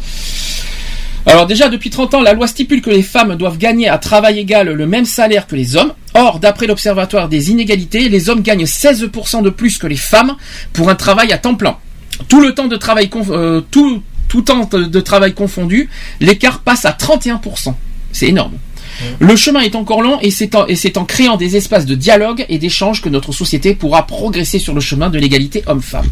Alors 1.25 1.47
déjà, 1.47 1.69
depuis 1.69 1.89
30 1.89 2.13
ans, 2.15 2.21
la 2.21 2.33
loi 2.33 2.47
stipule 2.47 2.81
que 2.81 2.91
les 2.91 3.01
femmes 3.01 3.35
doivent 3.35 3.57
gagner 3.57 3.89
à 3.89 3.97
travail 3.97 4.39
égal 4.39 4.69
le 4.69 4.87
même 4.87 5.05
salaire 5.05 5.47
que 5.47 5.55
les 5.55 5.75
hommes. 5.75 5.93
Or, 6.13 6.39
d'après 6.39 6.67
l'Observatoire 6.67 7.29
des 7.29 7.51
inégalités, 7.51 8.09
les 8.09 8.29
hommes 8.29 8.41
gagnent 8.41 8.65
16% 8.65 9.41
de 9.41 9.49
plus 9.49 9.77
que 9.77 9.87
les 9.87 9.97
femmes 9.97 10.35
pour 10.71 10.89
un 10.89 10.95
travail 10.95 11.33
à 11.33 11.37
temps 11.37 11.55
plein. 11.55 11.77
Tout 12.29 12.41
le 12.41 12.53
temps 12.53 12.67
de 12.67 12.75
travail, 12.75 13.09
euh, 13.29 13.61
tout, 13.71 14.03
tout 14.27 14.43
temps 14.43 14.69
de 14.71 14.83
de 14.83 15.01
travail 15.01 15.33
confondu, 15.33 15.89
l'écart 16.19 16.59
passe 16.59 16.85
à 16.85 16.91
31%. 16.91 17.73
C'est 18.11 18.27
énorme. 18.27 18.53
Le 19.19 19.35
chemin 19.35 19.61
est 19.61 19.75
encore 19.75 20.01
long 20.01 20.19
et 20.21 20.31
c'est 20.31 20.55
en, 20.55 20.67
et 20.67 20.75
c'est 20.75 20.97
en 20.97 21.05
créant 21.05 21.37
des 21.37 21.57
espaces 21.57 21.85
de 21.85 21.95
dialogue 21.95 22.45
et 22.47 22.57
d'échange 22.59 23.01
que 23.01 23.09
notre 23.09 23.33
société 23.33 23.75
pourra 23.75 24.07
progresser 24.07 24.59
sur 24.59 24.73
le 24.73 24.79
chemin 24.79 25.09
de 25.09 25.19
l'égalité 25.19 25.63
homme-femme. 25.67 26.07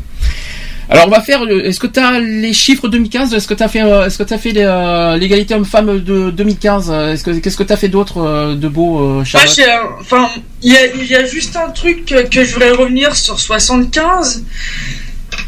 Alors 0.90 1.08
on 1.08 1.10
va 1.10 1.22
faire. 1.22 1.46
le- 1.46 1.66
Est-ce 1.66 1.80
que 1.80 1.88
tu 1.88 2.00
as 2.00 2.20
les 2.20 2.54
chiffres 2.54 2.88
2015 2.88 3.34
Est-ce 3.34 3.48
que 3.48 3.54
tu 3.54 3.64
as 3.64 3.68
fait 3.68 3.82
euh, 3.82 4.06
Est-ce 4.06 4.18
que 4.22 4.38
fait 4.38 4.54
euh, 4.58 5.16
l'égalité 5.18 5.54
homme-femme 5.56 6.00
de 6.00 6.30
2015 6.32 6.90
Est-ce 6.92 7.24
que 7.24 7.32
qu'est-ce 7.32 7.58
que 7.58 7.64
tu 7.64 7.74
as 7.74 7.78
fait 7.78 7.88
d'autre 7.88 8.18
euh, 8.18 8.56
de 8.56 8.68
beau, 8.68 9.00
euh, 9.00 9.14
Moi, 9.16 9.24
Charlotte 9.24 9.54
j'ai, 9.56 9.64
euh, 9.70 9.78
enfin, 10.02 10.30
il 10.62 10.74
y 10.74 10.78
a, 10.78 10.86
il 10.88 11.06
y 11.06 11.16
a 11.16 11.26
juste 11.26 11.56
un 11.56 11.70
truc 11.70 12.06
que, 12.06 12.28
que 12.28 12.44
je 12.44 12.54
voudrais 12.54 12.72
revenir 12.72 13.16
sur 13.16 13.40
75. 13.40 14.44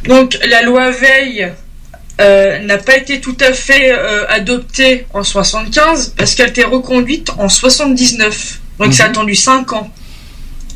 Donc, 0.08 0.38
la 0.50 0.62
loi 0.62 0.92
Veil 0.92 1.52
euh, 2.22 2.60
n'a 2.60 2.78
pas 2.78 2.96
été 2.98 3.20
tout 3.20 3.36
à 3.42 3.52
fait 3.54 3.92
euh, 3.92 4.26
adoptée 4.30 5.06
en 5.14 5.24
75 5.24 6.14
parce 6.18 6.34
qu'elle 6.36 6.50
était 6.50 6.64
reconduite 6.64 7.30
en 7.38 7.50
79. 7.50 8.60
Donc, 8.80 8.94
ça 8.94 9.04
a 9.04 9.08
Mhm. 9.08 9.12
attendu 9.12 9.36
5 9.36 9.74
ans. 9.74 9.90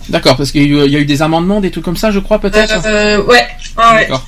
D'accord, 0.09 0.35
parce 0.35 0.51
qu'il 0.51 0.61
y 0.63 0.65
a 0.65 0.67
eu- 0.67 0.85
il 0.87 0.91
y 0.91 0.95
a 0.95 0.99
eu 0.99 1.05
des 1.05 1.21
amendements, 1.21 1.61
des 1.61 1.69
trucs 1.71 1.85
comme 1.85 1.97
ça, 1.97 2.09
je 2.11 2.19
crois 2.19 2.39
peut-être? 2.39 2.73
Euh, 2.85 3.21
ouais, 3.23 3.25
ouais, 3.35 3.45
ouais. 3.77 4.01
D'accord. 4.01 4.25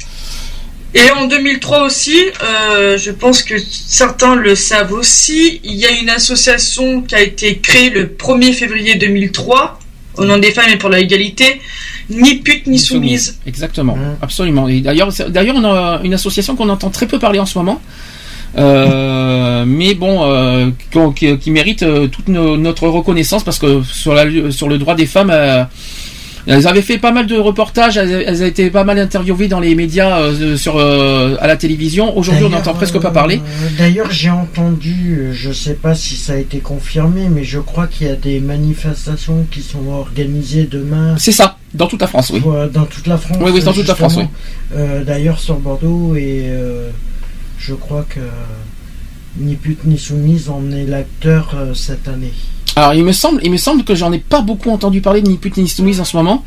Et 0.94 1.10
en 1.18 1.26
2003 1.28 1.86
aussi, 1.86 2.18
euh, 2.44 2.98
je 2.98 3.12
pense 3.12 3.44
que 3.44 3.56
certains 3.58 4.36
le 4.36 4.56
savent 4.56 4.92
aussi, 4.92 5.62
il 5.64 5.76
y 5.76 5.86
a 5.86 5.92
une 5.92 6.10
association 6.10 7.02
qui 7.02 7.16
a 7.16 7.22
été 7.22 7.58
créée 7.60 7.90
le 7.90 8.08
1er 8.08 8.52
février 8.54 8.96
2003 8.96 9.80
au 10.18 10.26
nom 10.26 10.38
des 10.38 10.52
femmes 10.52 10.70
et 10.70 10.76
pour 10.78 10.90
la 10.90 11.00
égalité, 11.00 11.62
ni 12.10 12.36
pute 12.40 12.68
ni 12.68 12.78
soumise. 12.78 13.40
Exactement, 13.48 13.98
absolument. 14.22 14.68
Et 14.68 14.82
d'ailleurs, 14.82 15.14
d'ailleurs, 15.30 15.56
on 15.56 15.64
a 15.64 16.02
une 16.04 16.14
association 16.14 16.58
qu'on 16.58 16.68
entend 16.68 16.90
très 16.90 17.08
peu 17.08 17.18
parler 17.20 17.40
en 17.40 17.46
ce 17.46 17.58
moment. 17.58 17.82
Euh, 18.58 19.64
mais 19.68 19.94
bon, 19.94 20.26
euh, 20.26 20.70
qui, 21.16 21.38
qui 21.38 21.52
mérite 21.52 21.84
euh, 21.84 22.08
toute 22.08 22.28
no- 22.28 22.58
notre 22.58 22.90
reconnaissance 22.90 23.46
parce 23.46 23.60
que 23.60 23.82
sur, 23.84 24.14
la, 24.14 24.26
sur 24.52 24.68
le 24.68 24.78
droit 24.78 24.96
des 24.96 25.06
femmes, 25.06 25.32
euh, 25.32 25.64
elles 26.48 26.68
avaient 26.68 26.82
fait 26.82 26.98
pas 26.98 27.12
mal 27.12 27.28
de 27.28 27.38
reportages, 27.38 27.98
elles, 27.98 28.24
elles 28.26 28.44
ont 28.44 28.46
été 28.46 28.70
pas 28.70 28.84
mal 28.84 29.00
interviewées 29.00 29.48
dans 29.48 29.60
les 29.60 29.76
médias, 29.76 30.20
euh, 30.20 30.58
sur 30.58 30.78
euh, 30.78 31.36
à 31.40 31.48
la 31.48 31.58
télévision. 31.58 32.18
Aujourd'hui, 32.18 32.46
on 32.46 32.50
n'entend 32.50 32.74
presque 32.74 33.00
pas 33.00 33.10
euh, 33.10 33.12
parler. 33.12 33.42
D'ailleurs, 33.78 34.12
j'ai 34.12 34.30
entendu, 34.30 35.18
euh, 35.20 35.34
je 35.34 35.52
sais 35.52 35.74
pas 35.76 35.96
si 35.96 36.16
ça 36.16 36.34
a 36.34 36.38
été 36.38 36.60
confirmé, 36.60 37.30
mais 37.30 37.44
je 37.44 37.60
crois 37.60 37.88
qu'il 37.88 38.08
y 38.08 38.10
a 38.10 38.16
des 38.16 38.40
manifestations 38.40 39.46
qui 39.52 39.62
sont 39.62 39.88
organisées 39.90 40.68
demain. 40.70 41.16
C'est 41.18 41.32
ça, 41.32 41.58
dans 41.74 41.88
toute 41.88 42.02
la 42.02 42.08
France, 42.08 42.32
oui. 42.34 42.42
Dans 42.74 42.86
toute 42.86 43.08
la 43.08 43.18
France. 43.18 43.38
Oui, 43.42 43.52
oui, 43.54 43.64
dans 43.64 43.74
toute 43.74 43.88
la 43.88 43.96
France. 43.96 44.18
Euh, 44.76 45.04
D'ailleurs, 45.04 45.40
sur 45.40 45.56
Bordeaux, 45.56 46.16
et 46.16 46.44
euh, 46.46 46.90
je 47.58 47.74
crois 47.74 48.06
que 48.10 48.20
Ni 49.38 49.56
pute 49.56 49.86
ni 49.86 49.98
soumise 49.98 50.50
en 50.50 50.72
est 50.72 50.86
l'acteur 50.86 51.56
euh, 51.56 51.74
cette 51.74 52.10
année. 52.10 52.34
Alors 52.76 52.94
il 52.94 53.04
me 53.04 53.12
semble, 53.12 53.42
il 53.44 53.52
me 53.52 53.58
semble 53.58 53.84
que 53.84 53.96
j'en 53.96 54.12
ai 54.14 54.20
pas 54.20 54.42
beaucoup 54.42 54.70
entendu 54.72 55.02
parler 55.02 55.22
de 55.22 55.28
ni 55.30 55.38
pute 55.38 55.58
ni 55.58 55.68
soumise 55.68 56.00
en 56.00 56.06
ce 56.06 56.16
moment. 56.16 56.44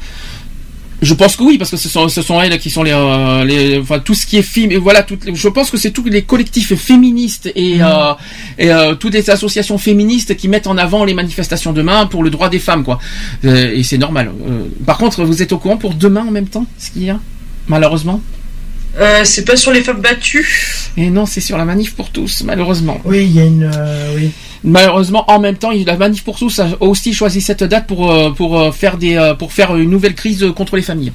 Je 1.03 1.12
pense 1.12 1.36
que 1.36 1.43
oui, 1.43 1.59
parce 1.59 1.70
que 1.70 1.77
ce 1.77 1.89
sont, 1.89 2.09
ce 2.09 2.23
sont 2.23 2.41
elles 2.41 2.59
qui 2.59 2.70
sont 2.70 2.83
les, 2.83 2.93
euh, 2.93 3.44
les 3.44 3.78
enfin 3.78 3.99
tout 3.99 4.15
ce 4.15 4.25
qui 4.25 4.39
est 4.39 4.43
film, 4.43 4.73
et 4.73 4.78
voilà, 4.78 5.03
toutes 5.03 5.27
les- 5.27 5.35
je 5.35 5.49
pense 5.49 5.70
que 5.70 5.77
c'est 5.77 5.91
tous 5.91 6.05
les 6.05 6.23
collectifs 6.23 6.75
féministes 6.77 7.51
et, 7.55 7.83
euh, 7.83 8.15
et 8.57 8.70
euh, 8.73 8.94
toutes 8.94 9.12
les 9.12 9.28
associations 9.28 9.77
féministes 9.77 10.35
qui 10.36 10.49
mettent 10.49 10.69
en 10.69 10.78
avant 10.78 11.05
les 11.05 11.12
manifestations 11.12 11.75
demain 11.75 12.07
pour 12.07 12.23
le 12.23 12.31
droit 12.31 12.49
des 12.49 12.61
femmes, 12.61 12.85
quoi. 12.85 12.99
Euh, 13.44 13.73
et 13.75 13.83
c'est 13.83 13.99
normal. 13.99 14.33
Euh, 14.49 14.69
par 14.86 14.97
contre, 14.97 15.23
vous 15.25 15.43
êtes 15.43 15.53
au 15.53 15.59
courant 15.59 15.77
pour 15.77 15.93
demain 15.94 16.25
en 16.27 16.31
même 16.31 16.49
temps, 16.49 16.65
ce 16.78 16.91
qu'il 16.91 17.05
y 17.05 17.11
a, 17.11 17.19
malheureusement? 17.69 18.23
Euh, 18.99 19.23
c'est 19.25 19.45
pas 19.45 19.57
sur 19.57 19.73
les 19.73 19.83
femmes 19.83 20.01
battues. 20.01 20.49
Et 20.97 21.11
non, 21.11 21.27
c'est 21.27 21.41
sur 21.41 21.59
la 21.59 21.65
manif 21.65 21.95
pour 21.95 22.11
tous, 22.11 22.43
malheureusement. 22.45 23.01
Oui, 23.05 23.25
il 23.25 23.33
y 23.33 23.41
a 23.41 23.45
une. 23.45 23.71
euh, 23.75 24.15
oui. 24.17 24.31
Malheureusement, 24.63 25.29
en 25.31 25.41
même 25.41 25.57
temps, 25.57 25.73
il- 25.73 25.85
la 25.87 25.97
manif 25.97 26.23
pour 26.25 26.39
tous 26.39 26.59
a 26.61 26.69
aussi 26.81 27.13
choisi 27.13 27.41
cette 27.41 27.65
date 27.65 27.87
pour 27.87 28.11
euh, 28.11 28.31
pour 28.31 28.75
faire 28.75 28.97
des 28.97 29.35
pour 29.39 29.53
faire 29.53 29.77
une 29.77 29.91
nouvelle 29.91 30.15
crise 30.15 30.45
contre 30.57 30.77
les 30.77 30.83
familles. 30.83 31.13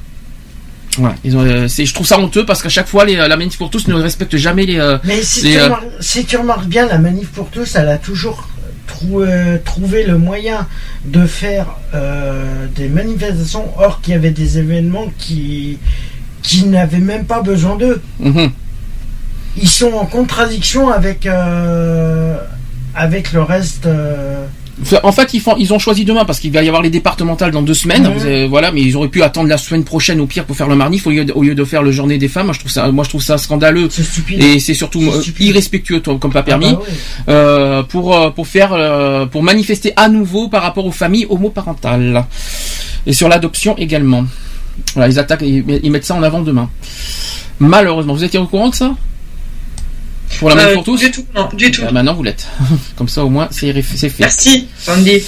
Voilà, 0.97 1.15
ils 1.23 1.37
ont, 1.37 1.41
euh, 1.45 1.67
c'est, 1.69 1.85
je 1.85 1.93
trouve 1.93 2.05
ça 2.05 2.19
honteux 2.19 2.45
parce 2.45 2.61
qu'à 2.61 2.67
chaque 2.69 2.87
fois, 2.87 3.05
les, 3.05 3.15
la 3.15 3.37
manif 3.37 3.57
pour 3.57 3.69
tous 3.69 3.87
ne 3.87 3.93
respecte 3.93 4.35
jamais 4.35 4.65
les. 4.65 4.97
Mais 5.05 5.21
si, 5.23 5.43
les, 5.43 5.51
tu 5.53 5.57
euh, 5.59 5.63
remarques, 5.65 5.85
si 6.01 6.25
tu 6.25 6.35
remarques 6.37 6.65
bien, 6.67 6.85
la 6.87 6.97
manif 6.97 7.29
pour 7.29 7.49
tous, 7.49 7.75
elle 7.75 7.87
a 7.87 7.97
toujours 7.97 8.49
trou- 8.87 9.23
trouvé 9.63 10.03
le 10.03 10.17
moyen 10.17 10.67
de 11.05 11.25
faire 11.25 11.67
euh, 11.93 12.65
des 12.75 12.89
manifestations, 12.89 13.65
or 13.79 14.01
qu'il 14.01 14.13
y 14.13 14.17
avait 14.17 14.31
des 14.31 14.57
événements 14.57 15.09
qui, 15.17 15.77
qui 16.41 16.65
n'avaient 16.65 16.99
même 16.99 17.25
pas 17.25 17.41
besoin 17.41 17.75
d'eux. 17.75 18.01
mhm. 18.19 18.51
Ils 19.61 19.67
sont 19.67 19.91
en 19.93 20.05
contradiction 20.05 20.89
avec, 20.89 21.25
euh, 21.25 22.37
avec 22.95 23.33
le 23.33 23.41
reste. 23.41 23.87
euh, 23.87 24.45
En 25.03 25.11
fait, 25.11 25.33
ils 25.33 25.41
font, 25.41 25.55
ils 25.57 25.73
ont 25.73 25.79
choisi 25.79 26.05
demain 26.05 26.23
parce 26.23 26.39
qu'il 26.39 26.53
va 26.53 26.63
y 26.63 26.67
avoir 26.67 26.81
les 26.81 26.89
départementales 26.89 27.51
dans 27.51 27.61
deux 27.63 27.73
semaines. 27.73 28.03
Mhm. 28.03 28.13
Vous 28.13 28.25
avez- 28.25 28.47
voilà, 28.47 28.71
mais 28.71 28.81
ils 28.81 28.95
auraient 28.95 29.09
pu 29.09 29.21
attendre 29.23 29.49
la 29.49 29.57
semaine 29.57 29.83
prochaine 29.83 30.21
au 30.21 30.27
pire 30.27 30.45
pour 30.45 30.55
faire 30.55 30.69
le 30.69 30.75
marnif 30.75 31.05
au 31.07 31.09
lieu 31.09 31.25
de, 31.25 31.33
au 31.33 31.43
lieu 31.43 31.55
de 31.55 31.63
faire 31.65 31.83
le 31.83 31.91
journée 31.91 32.17
des 32.17 32.29
femmes. 32.29 32.45
Moi, 32.45 32.53
je 32.53 32.59
trouve 32.59 32.71
ça, 32.71 32.89
moi, 32.89 33.03
je 33.03 33.09
trouve 33.09 33.21
ça 33.23 33.37
scandaleux. 33.37 33.89
Et 34.39 34.59
c'est 34.61 34.73
surtout 34.75 35.01
euh, 35.01 35.19
stupide. 35.19 35.47
irrespectueux, 35.47 35.99
toi, 35.99 36.17
comme 36.21 36.31
pas 36.31 36.43
permis, 36.43 36.67
Ah 36.69 36.73
bah 36.75 36.81
oui. 36.87 36.93
euh, 37.27 37.83
pour 37.83 38.33
pour 38.33 38.47
faire 38.47 38.71
euh, 38.71 39.25
pour 39.25 39.43
manifester 39.43 39.91
à 39.97 40.07
nouveau 40.07 40.47
par 40.47 40.61
rapport 40.61 40.85
aux 40.85 40.91
familles 40.93 41.25
homoparentales 41.29 42.23
et 43.05 43.11
sur 43.13 43.27
l'adoption 43.27 43.75
également. 43.77 44.25
Voilà, 44.93 45.09
ils 45.09 45.19
attaquent, 45.19 45.41
ils, 45.43 45.63
ils 45.83 45.91
mettent 45.91 46.05
ça 46.05 46.15
en 46.15 46.23
avant 46.23 46.41
demain. 46.41 46.69
Malheureusement, 47.59 48.13
vous 48.13 48.23
étiez 48.23 48.39
au 48.39 48.47
courant 48.47 48.69
de 48.69 48.75
ça? 48.75 48.95
Pour 50.39 50.49
la 50.49 50.55
même 50.55 50.67
Euh, 50.69 50.73
pour 50.75 50.83
tous? 50.83 50.97
Du 50.99 51.11
tout, 51.11 51.25
non, 51.35 51.49
du 51.53 51.71
tout. 51.71 51.81
Ah, 51.85 51.91
Maintenant, 51.91 52.13
vous 52.13 52.23
l'êtes. 52.23 52.47
Comme 52.95 53.07
ça, 53.09 53.25
au 53.25 53.29
moins, 53.29 53.47
c'est 53.51 53.73
fait. 53.81 54.13
Merci, 54.19 54.67
Sandy. 54.77 55.21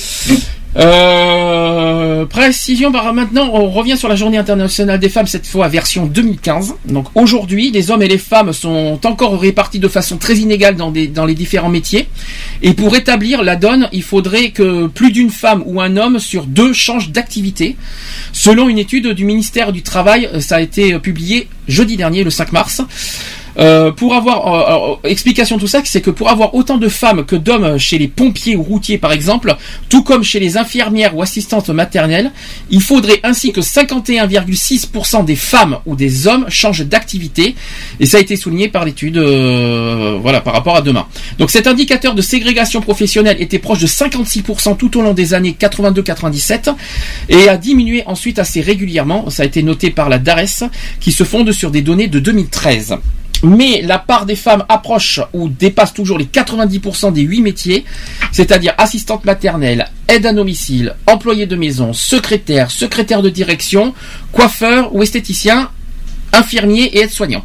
Euh, 0.78 2.26
précision, 2.26 2.92
bah, 2.92 3.12
maintenant 3.14 3.50
on 3.54 3.70
revient 3.70 3.98
sur 3.98 4.08
la 4.08 4.16
journée 4.16 4.38
internationale 4.38 5.00
des 5.00 5.10
femmes, 5.10 5.28
cette 5.28 5.46
fois 5.46 5.68
version 5.68 6.06
2015. 6.06 6.76
Donc 6.86 7.08
aujourd'hui, 7.16 7.72
les 7.72 7.92
hommes 7.92 8.02
et 8.04 8.08
les 8.08 8.18
femmes 8.18 8.54
sont 8.54 9.00
encore 9.06 9.40
répartis 9.40 9.80
de 9.80 9.88
façon 9.88 10.18
très 10.18 10.38
inégale 10.38 10.76
dans, 10.76 10.92
des- 10.92 11.08
dans 11.08 11.26
les 11.26 11.34
différents 11.36 11.70
métiers. 11.70 12.08
Et 12.62 12.74
pour 12.74 12.94
rétablir 12.94 13.44
la 13.44 13.56
donne, 13.58 13.90
il 13.92 14.04
faudrait 14.04 14.52
que 14.52 14.88
plus 14.88 15.12
d'une 15.12 15.30
femme 15.30 15.64
ou 15.66 15.82
un 15.82 15.98
homme 15.98 16.20
sur 16.20 16.46
deux 16.46 16.72
change 16.74 17.12
d'activité. 17.12 17.76
Selon 18.32 18.70
une 18.70 18.80
étude 18.80 19.08
du 19.10 19.26
ministère 19.26 19.72
du 19.74 19.82
Travail, 19.82 20.30
ça 20.40 20.56
a 20.58 20.62
été 20.62 20.98
publié 21.00 21.48
jeudi 21.68 21.98
dernier, 21.98 22.24
le 22.24 22.30
5 22.30 22.52
mars. 22.54 22.82
Euh, 23.58 23.92
pour 23.92 24.16
avoir 24.16 24.48
euh, 24.48 24.66
alors, 24.68 25.00
explication 25.04 25.58
de 25.58 25.62
tout 25.62 25.68
ça, 25.68 25.82
c'est 25.84 26.02
que 26.02 26.10
pour 26.10 26.30
avoir 26.30 26.56
autant 26.56 26.78
de 26.78 26.88
femmes 26.88 27.26
que 27.26 27.36
d'hommes 27.36 27.78
chez 27.78 27.98
les 27.98 28.08
pompiers 28.08 28.56
ou 28.56 28.64
routiers 28.64 28.98
par 28.98 29.12
exemple, 29.12 29.56
tout 29.90 30.04
comme 30.04 30.24
chez 30.24 30.40
les 30.40 30.58
infirmières 30.58 31.16
ou 31.16 31.22
assistantes 31.22 31.70
maternelles, 31.70 32.32
il 32.70 32.82
faudrait 32.82 33.20
ainsi 33.24 33.52
que 33.52 33.62
51,6% 33.62 35.26
des 35.26 35.36
femmes 35.36 35.78
ou 35.86 35.96
des 35.96 36.28
hommes 36.28 36.46
changent 36.50 36.86
d'activité, 36.86 37.56
et 38.00 38.06
ça 38.06 38.18
a 38.18 38.20
été 38.20 38.36
souligné 38.36 38.70
par 38.70 38.86
l'étude, 38.86 39.18
euh, 39.18 40.18
voilà, 40.22 40.42
par 40.42 40.54
rapport 40.54 40.76
à 40.76 40.82
demain. 40.82 41.06
Donc 41.38 41.52
cet 41.52 41.68
indicateur 41.68 42.16
de 42.16 42.22
ségrégation 42.22 42.82
professionnelle 42.82 43.38
était 43.40 43.60
proche 43.60 43.80
de 43.80 43.88
56% 43.88 44.78
tout 44.78 44.98
au 44.98 45.02
long 45.02 45.14
des 45.14 45.34
années 45.34 45.56
82-97 45.60 46.74
et 47.30 47.50
a 47.50 47.58
diminué 47.58 48.04
ensuite 48.06 48.40
assez 48.40 48.62
régulièrement. 48.62 49.30
Ça 49.30 49.44
a 49.44 49.46
été 49.46 49.64
noté 49.64 49.92
par 49.92 50.10
la 50.10 50.20
DARES 50.20 50.70
qui 51.00 51.12
se 51.12 51.24
fonde 51.24 51.52
sur 51.52 51.72
des 51.72 51.82
données 51.82 52.08
de 52.08 52.20
2013. 52.20 52.98
Mais 53.44 53.82
la 53.82 53.98
part 53.98 54.26
des 54.26 54.36
femmes 54.36 54.64
approche 54.70 55.20
ou 55.34 55.50
dépasse 55.50 55.94
toujours 55.94 56.18
les 56.18 56.26
90% 56.26 57.12
des 57.14 57.22
8 57.22 57.42
métiers, 57.42 57.86
c'est-à-dire 58.32 58.74
assistante 58.78 59.26
maternelle, 59.26 59.88
aide 60.08 60.26
à 60.26 60.34
domicile, 60.34 60.96
employé 61.08 61.48
de 61.48 61.56
maison, 61.56 61.94
secrétaire, 61.94 62.70
secrétaire 62.70 63.22
de 63.22 63.30
direction, 63.30 63.94
coiffeur 64.32 64.94
ou 64.94 65.02
esthéticien, 65.02 65.70
infirmier 66.34 66.84
et 66.96 67.02
aide-soignant. 67.02 67.44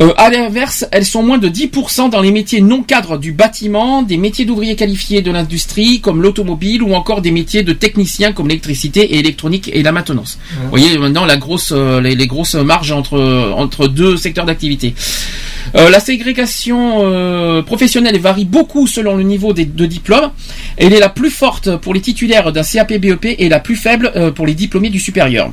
Euh, 0.00 0.12
à 0.16 0.30
l'inverse, 0.30 0.86
elles 0.92 1.04
sont 1.04 1.24
moins 1.24 1.38
de 1.38 1.48
10% 1.48 2.10
dans 2.10 2.20
les 2.20 2.30
métiers 2.30 2.60
non 2.60 2.82
cadres 2.82 3.18
du 3.18 3.32
bâtiment, 3.32 4.02
des 4.02 4.16
métiers 4.16 4.44
d'ouvriers 4.44 4.76
qualifiés 4.76 5.22
de 5.22 5.30
l'industrie 5.32 6.00
comme 6.00 6.22
l'automobile 6.22 6.84
ou 6.84 6.94
encore 6.94 7.20
des 7.20 7.32
métiers 7.32 7.64
de 7.64 7.72
techniciens 7.72 8.32
comme 8.32 8.46
l'électricité 8.46 9.00
et 9.00 9.18
électronique 9.18 9.70
et 9.72 9.82
la 9.82 9.90
maintenance. 9.90 10.38
Vous 10.62 10.70
voyez 10.70 10.96
maintenant 10.98 11.24
la 11.24 11.36
grosse, 11.36 11.72
euh, 11.74 12.00
les, 12.00 12.14
les 12.14 12.26
grosses 12.28 12.54
marges 12.54 12.92
entre 12.92 13.18
entre 13.56 13.88
deux 13.88 14.16
secteurs 14.16 14.46
d'activité. 14.46 14.94
Euh, 15.74 15.90
la 15.90 16.00
ségrégation 16.00 16.78
professionnelle 17.66 18.18
varie 18.20 18.44
beaucoup 18.44 18.86
selon 18.86 19.16
le 19.16 19.24
niveau 19.24 19.52
des, 19.52 19.64
de 19.64 19.86
diplôme. 19.86 20.30
Elle 20.76 20.92
est 20.92 21.00
la 21.00 21.08
plus 21.08 21.30
forte 21.30 21.76
pour 21.76 21.92
les 21.92 22.00
titulaires 22.00 22.52
d'un 22.52 22.62
CAP 22.62 22.94
BEP 22.94 23.26
et 23.38 23.48
la 23.48 23.58
plus 23.58 23.76
faible 23.76 24.32
pour 24.34 24.46
les 24.46 24.54
diplômés 24.54 24.90
du 24.90 25.00
supérieur. 25.00 25.52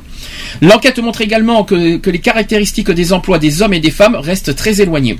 L'enquête 0.62 0.98
montre 0.98 1.20
également 1.20 1.64
que, 1.64 1.96
que 1.96 2.10
les 2.10 2.20
caractéristiques 2.20 2.90
des 2.90 3.12
emplois 3.12 3.38
des 3.38 3.60
hommes 3.62 3.74
et 3.74 3.80
des 3.80 3.90
femmes 3.90 4.14
restent 4.14 4.35
très 4.56 4.80
éloignées. 4.80 5.18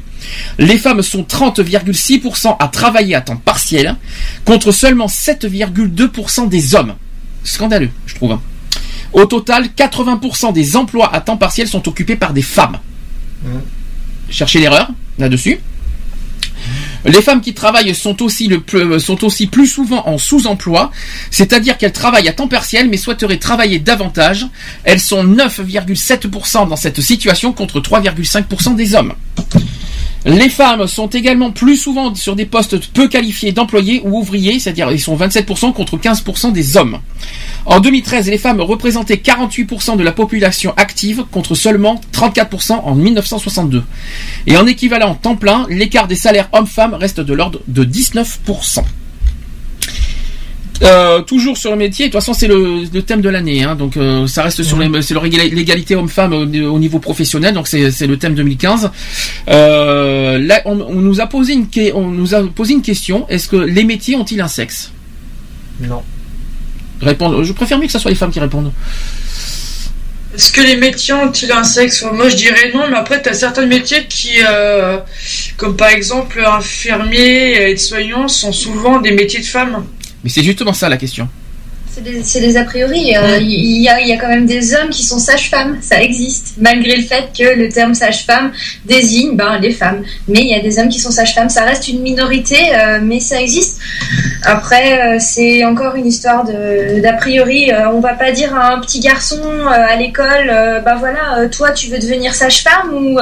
Les 0.59 0.79
femmes 0.79 1.03
sont 1.03 1.23
30,6% 1.23 2.57
à 2.59 2.69
travailler 2.69 3.15
à 3.15 3.21
temps 3.21 3.37
partiel 3.37 3.97
contre 4.45 4.73
seulement 4.73 5.07
7,2% 5.07 6.49
des 6.49 6.75
hommes. 6.75 6.95
Scandaleux, 7.45 7.91
je 8.07 8.15
trouve. 8.15 8.33
hein. 8.33 8.41
Au 9.13 9.25
total, 9.25 9.69
80% 9.77 10.53
des 10.53 10.77
emplois 10.77 11.15
à 11.15 11.21
temps 11.21 11.37
partiel 11.37 11.69
sont 11.69 11.87
occupés 11.89 12.17
par 12.17 12.33
des 12.33 12.43
femmes. 12.43 12.79
Cherchez 14.29 14.59
l'erreur 14.61 14.91
là-dessus. 15.19 15.59
Les 17.07 17.23
femmes 17.23 17.41
qui 17.41 17.55
travaillent 17.55 17.95
sont 17.95 18.23
aussi, 18.23 18.49
le 18.49 18.61
plus, 18.61 18.99
sont 19.01 19.25
aussi 19.25 19.47
plus 19.47 19.67
souvent 19.67 20.07
en 20.09 20.19
sous-emploi, 20.19 20.91
c'est-à-dire 21.31 21.79
qu'elles 21.79 21.93
travaillent 21.93 22.29
à 22.29 22.33
temps 22.33 22.49
partiel 22.49 22.89
mais 22.89 22.97
souhaiteraient 22.97 23.39
travailler 23.39 23.79
davantage. 23.79 24.47
Elles 24.85 25.01
sont 25.01 25.25
9,7% 25.25 26.69
dans 26.69 26.77
cette 26.77 27.01
situation 27.01 27.53
contre 27.53 27.81
3,5% 27.81 28.75
des 28.75 28.95
hommes. 28.95 29.15
Les 30.29 30.49
femmes 30.49 30.89
sont 30.89 31.07
également 31.07 31.53
plus 31.53 31.77
souvent 31.77 32.13
sur 32.17 32.35
des 32.35 32.47
postes 32.47 32.93
peu 32.93 33.07
qualifiés 33.07 33.53
d'employés 33.53 34.03
ou 34.05 34.19
ouvriers, 34.19 34.59
c'est-à-dire 34.59 34.91
ils 34.91 35.01
sont 35.01 35.17
27% 35.17 35.73
contre 35.73 35.97
15% 35.97 36.51
des 36.53 36.77
hommes. 36.77 36.99
En 37.65 37.79
2013, 37.79 38.29
les 38.29 38.37
femmes 38.37 38.61
représentaient 38.61 39.23
48% 39.25 39.97
de 39.97 40.03
la 40.03 40.11
population 40.11 40.75
active 40.77 41.25
contre 41.31 41.55
seulement 41.55 42.01
34% 42.13 42.73
en 42.73 42.97
1962. 42.97 43.85
Et 44.49 44.57
en 44.57 44.67
équivalent 44.67 45.15
temps 45.15 45.37
plein, 45.37 45.65
l'écart 45.71 46.09
des 46.09 46.17
salaires 46.17 46.49
hommes-femmes 46.53 46.95
reste 46.95 47.21
de 47.21 47.33
l'ordre 47.33 47.61
de 47.69 47.85
19%. 47.85 48.83
Euh, 50.83 51.23
toujours 51.23 51.57
sur 51.57 51.71
le 51.71 51.77
métier, 51.79 52.07
de 52.07 52.11
toute 52.13 52.21
façon 52.21 52.35
c'est 52.35 52.49
le, 52.49 52.83
le 52.93 53.03
thème 53.03 53.23
de 53.23 53.31
l'année, 53.31 53.63
hein, 53.65 53.75
donc 53.77 53.97
euh, 53.97 54.27
ça 54.27 54.43
reste 54.43 54.63
sur 54.63 54.79
les- 54.79 54.89
égali- 54.89 55.55
l'égalité 55.55 55.97
homme-femme 55.97 56.35
au, 56.35 56.43
au 56.45 56.79
niveau 56.79 56.99
professionnel, 56.99 57.55
donc 57.55 57.67
c'est 57.67 58.07
le 58.07 58.17
thème 58.19 58.35
2015. 58.35 58.91
Euh, 59.49 60.39
là, 60.39 60.61
on, 60.67 60.79
on 60.81 61.01
nous 61.01 61.21
a 61.21 61.27
posé 61.27 61.55
une 61.55 61.67
on 61.95 62.09
nous 62.09 62.35
a 62.35 62.43
posé 62.49 62.75
une 62.75 62.83
question 62.83 63.27
est-ce 63.29 63.49
que 63.49 63.57
les 63.57 63.85
métiers 63.85 64.17
ont-ils 64.17 64.41
un 64.41 64.49
sexe? 64.49 64.93
Non. 65.81 66.03
Répondre. 67.01 67.43
Je 67.43 67.53
préfère 67.53 67.79
mieux 67.79 67.87
que 67.87 67.93
ce 67.93 67.99
soit 67.99 68.11
les 68.11 68.17
femmes 68.17 68.31
qui 68.31 68.41
répondent. 68.41 68.73
Est-ce 70.35 70.53
que 70.53 70.61
les 70.61 70.77
métiers 70.77 71.15
ont-ils 71.15 71.51
un 71.53 71.65
sexe? 71.65 72.05
Moi, 72.13 72.29
je 72.29 72.37
dirais 72.37 72.71
non, 72.75 72.83
mais 72.91 72.97
après, 72.97 73.23
tu 73.23 73.29
as 73.31 73.35
certains 73.35 73.65
métiers 73.65 74.05
qui, 74.09 74.33
euh, 74.47 74.99
comme 75.57 75.77
par 75.77 75.89
exemple 75.89 76.43
infirmier 76.47 77.53
et 77.53 77.71
aide-soignant, 77.71 78.29
sont 78.29 78.53
souvent 78.53 79.01
des 79.01 79.13
métiers 79.13 79.41
de 79.41 79.47
femmes. 79.47 79.87
Mais 80.27 80.33
c'est 80.33 80.43
justement 80.43 80.73
ça 80.73 80.89
la 80.89 80.97
question. 80.97 81.29
C'est 82.25 82.41
des, 82.41 82.57
a 82.59 82.65
priori. 82.65 83.17
euh, 83.17 83.39
Il 83.41 83.81
y, 83.81 83.89
a, 83.89 84.01
il 84.01 84.09
y 84.09 84.13
a 84.13 84.19
quand 84.19 84.29
même 84.29 84.45
des 84.45 84.75
hommes 84.75 84.91
qui 84.91 85.03
sont 85.03 85.19
sages-femmes. 85.19 85.79
Ça 85.81 86.03
existe. 86.03 86.57
Malgré 86.59 86.97
le 86.97 87.03
fait 87.03 87.29
que 87.39 87.57
le 87.59 87.71
terme 87.71 87.95
sage-femme 87.95 88.53
désigne 88.85 89.35
ben, 89.35 89.59
les 89.59 89.71
femmes. 89.71 90.03
Mais 90.29 90.41
il 90.41 90.49
y 90.49 90.55
a 90.55 90.61
des 90.61 90.79
hommes 90.79 90.91
qui 90.91 90.99
sont 90.99 91.13
sages-femmes. 91.13 91.49
Ça 91.49 91.65
reste 91.65 91.89
une 91.89 92.03
minorité, 92.03 92.57
euh, 92.75 92.99
mais 93.03 93.21
ça 93.21 93.41
existe. 93.41 93.79
Après, 94.45 95.15
euh, 95.15 95.17
c'est 95.21 95.65
encore 95.65 95.95
une 95.95 96.07
histoire 96.07 96.45
d'a 96.45 97.13
priori. 97.15 97.71
On 97.95 98.01
va 98.01 98.15
pas 98.15 98.33
dire 98.33 98.55
à 98.55 98.75
un 98.75 98.81
petit 98.81 99.01
garçon 99.01 99.41
à 99.67 99.95
l'école, 99.97 100.49
bah 100.85 100.97
voilà, 100.99 101.49
toi 101.49 101.71
tu 101.71 101.89
veux 101.89 101.99
devenir 101.99 102.35
sage-femme 102.35 102.93
ou, 102.93 103.19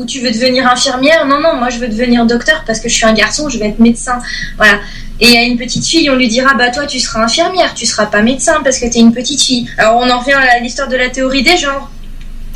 ou 0.00 0.04
tu 0.06 0.18
veux 0.20 0.30
devenir 0.32 0.66
infirmière? 0.66 1.24
Non, 1.26 1.40
non, 1.40 1.54
moi 1.56 1.68
je 1.70 1.78
veux 1.78 1.88
devenir 1.88 2.26
docteur 2.26 2.64
parce 2.66 2.80
que 2.80 2.88
je 2.88 2.94
suis 2.94 3.06
un 3.06 3.14
garçon, 3.14 3.48
je 3.48 3.58
vais 3.58 3.68
être 3.68 3.78
médecin. 3.78 4.18
Voilà. 4.56 4.78
Et 5.20 5.36
à 5.36 5.42
une 5.42 5.58
petite 5.58 5.84
fille, 5.84 6.08
on 6.10 6.16
lui 6.16 6.28
dira 6.28 6.54
bah 6.54 6.70
toi 6.70 6.86
tu 6.86 7.00
seras 7.00 7.24
infirmière, 7.24 7.74
tu 7.74 7.86
seras 7.86 8.06
pas 8.06 8.22
médecin 8.22 8.60
parce 8.62 8.78
que 8.78 8.86
t'es 8.86 9.00
une 9.00 9.12
petite 9.12 9.42
fille. 9.42 9.68
Alors 9.76 9.96
on 9.96 10.08
en 10.08 10.20
revient 10.20 10.32
à 10.32 10.60
l'histoire 10.60 10.88
de 10.88 10.96
la 10.96 11.08
théorie 11.08 11.42
des 11.42 11.56
genres. 11.56 11.90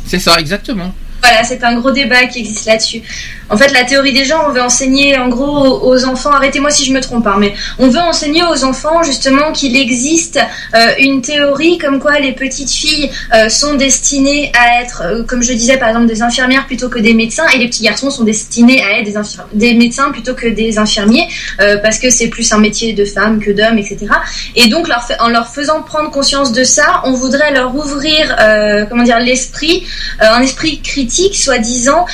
C'est 0.05 0.19
ça, 0.19 0.39
exactement. 0.39 0.93
Voilà, 1.21 1.43
c'est 1.43 1.63
un 1.63 1.79
gros 1.79 1.91
débat 1.91 2.25
qui 2.25 2.39
existe 2.39 2.65
là-dessus. 2.65 3.01
En 3.53 3.57
fait, 3.57 3.71
la 3.71 3.83
théorie 3.83 4.13
des 4.13 4.25
genres, 4.25 4.47
on 4.49 4.51
veut 4.51 4.63
enseigner 4.63 5.15
en 5.15 5.29
gros 5.29 5.87
aux 5.87 6.05
enfants, 6.05 6.31
arrêtez-moi 6.31 6.71
si 6.71 6.85
je 6.85 6.91
me 6.91 6.99
trompe, 7.01 7.27
hein, 7.27 7.35
mais 7.37 7.53
on 7.77 7.87
veut 7.87 7.99
enseigner 7.99 8.41
aux 8.43 8.63
enfants 8.63 9.03
justement 9.03 9.51
qu'il 9.51 9.77
existe 9.77 10.39
euh, 10.73 10.87
une 10.97 11.21
théorie 11.21 11.77
comme 11.77 11.99
quoi 11.99 12.17
les 12.17 12.31
petites 12.31 12.71
filles 12.71 13.11
euh, 13.31 13.49
sont 13.49 13.75
destinées 13.75 14.51
à 14.59 14.81
être, 14.81 15.03
euh, 15.05 15.23
comme 15.23 15.43
je 15.43 15.53
disais 15.53 15.77
par 15.77 15.89
exemple, 15.89 16.07
des 16.07 16.23
infirmières 16.23 16.65
plutôt 16.65 16.89
que 16.89 16.97
des 16.97 17.13
médecins, 17.13 17.45
et 17.53 17.59
les 17.59 17.67
petits 17.67 17.83
garçons 17.83 18.09
sont 18.09 18.23
destinés 18.23 18.81
à 18.83 18.99
être 19.01 19.11
des, 19.53 19.75
médecins 19.75 20.09
plutôt 20.09 20.33
que 20.33 20.47
des 20.47 20.79
infirmiers, 20.79 21.27
parce 21.83 21.99
que 21.99 22.09
c'est 22.09 22.29
plus 22.29 22.51
un 22.53 22.57
métier 22.57 22.93
de 22.93 23.05
femme 23.05 23.39
que 23.39 23.51
d'homme, 23.51 23.77
etc. 23.77 24.07
Et 24.55 24.67
donc, 24.67 24.87
en 25.19 25.29
leur 25.29 25.47
faisant 25.47 25.83
prendre 25.83 26.09
conscience 26.09 26.53
de 26.53 26.63
ça, 26.63 27.01
on 27.05 27.11
voudrait 27.11 27.51
leur 27.51 27.75
ouvrir, 27.75 28.35
comment 28.89 29.03
dire, 29.03 29.19
l'esprit, 29.19 29.85
un 30.19 30.41
esprit 30.41 30.81
critique, 30.81 31.35
soi-disant, 31.35 32.05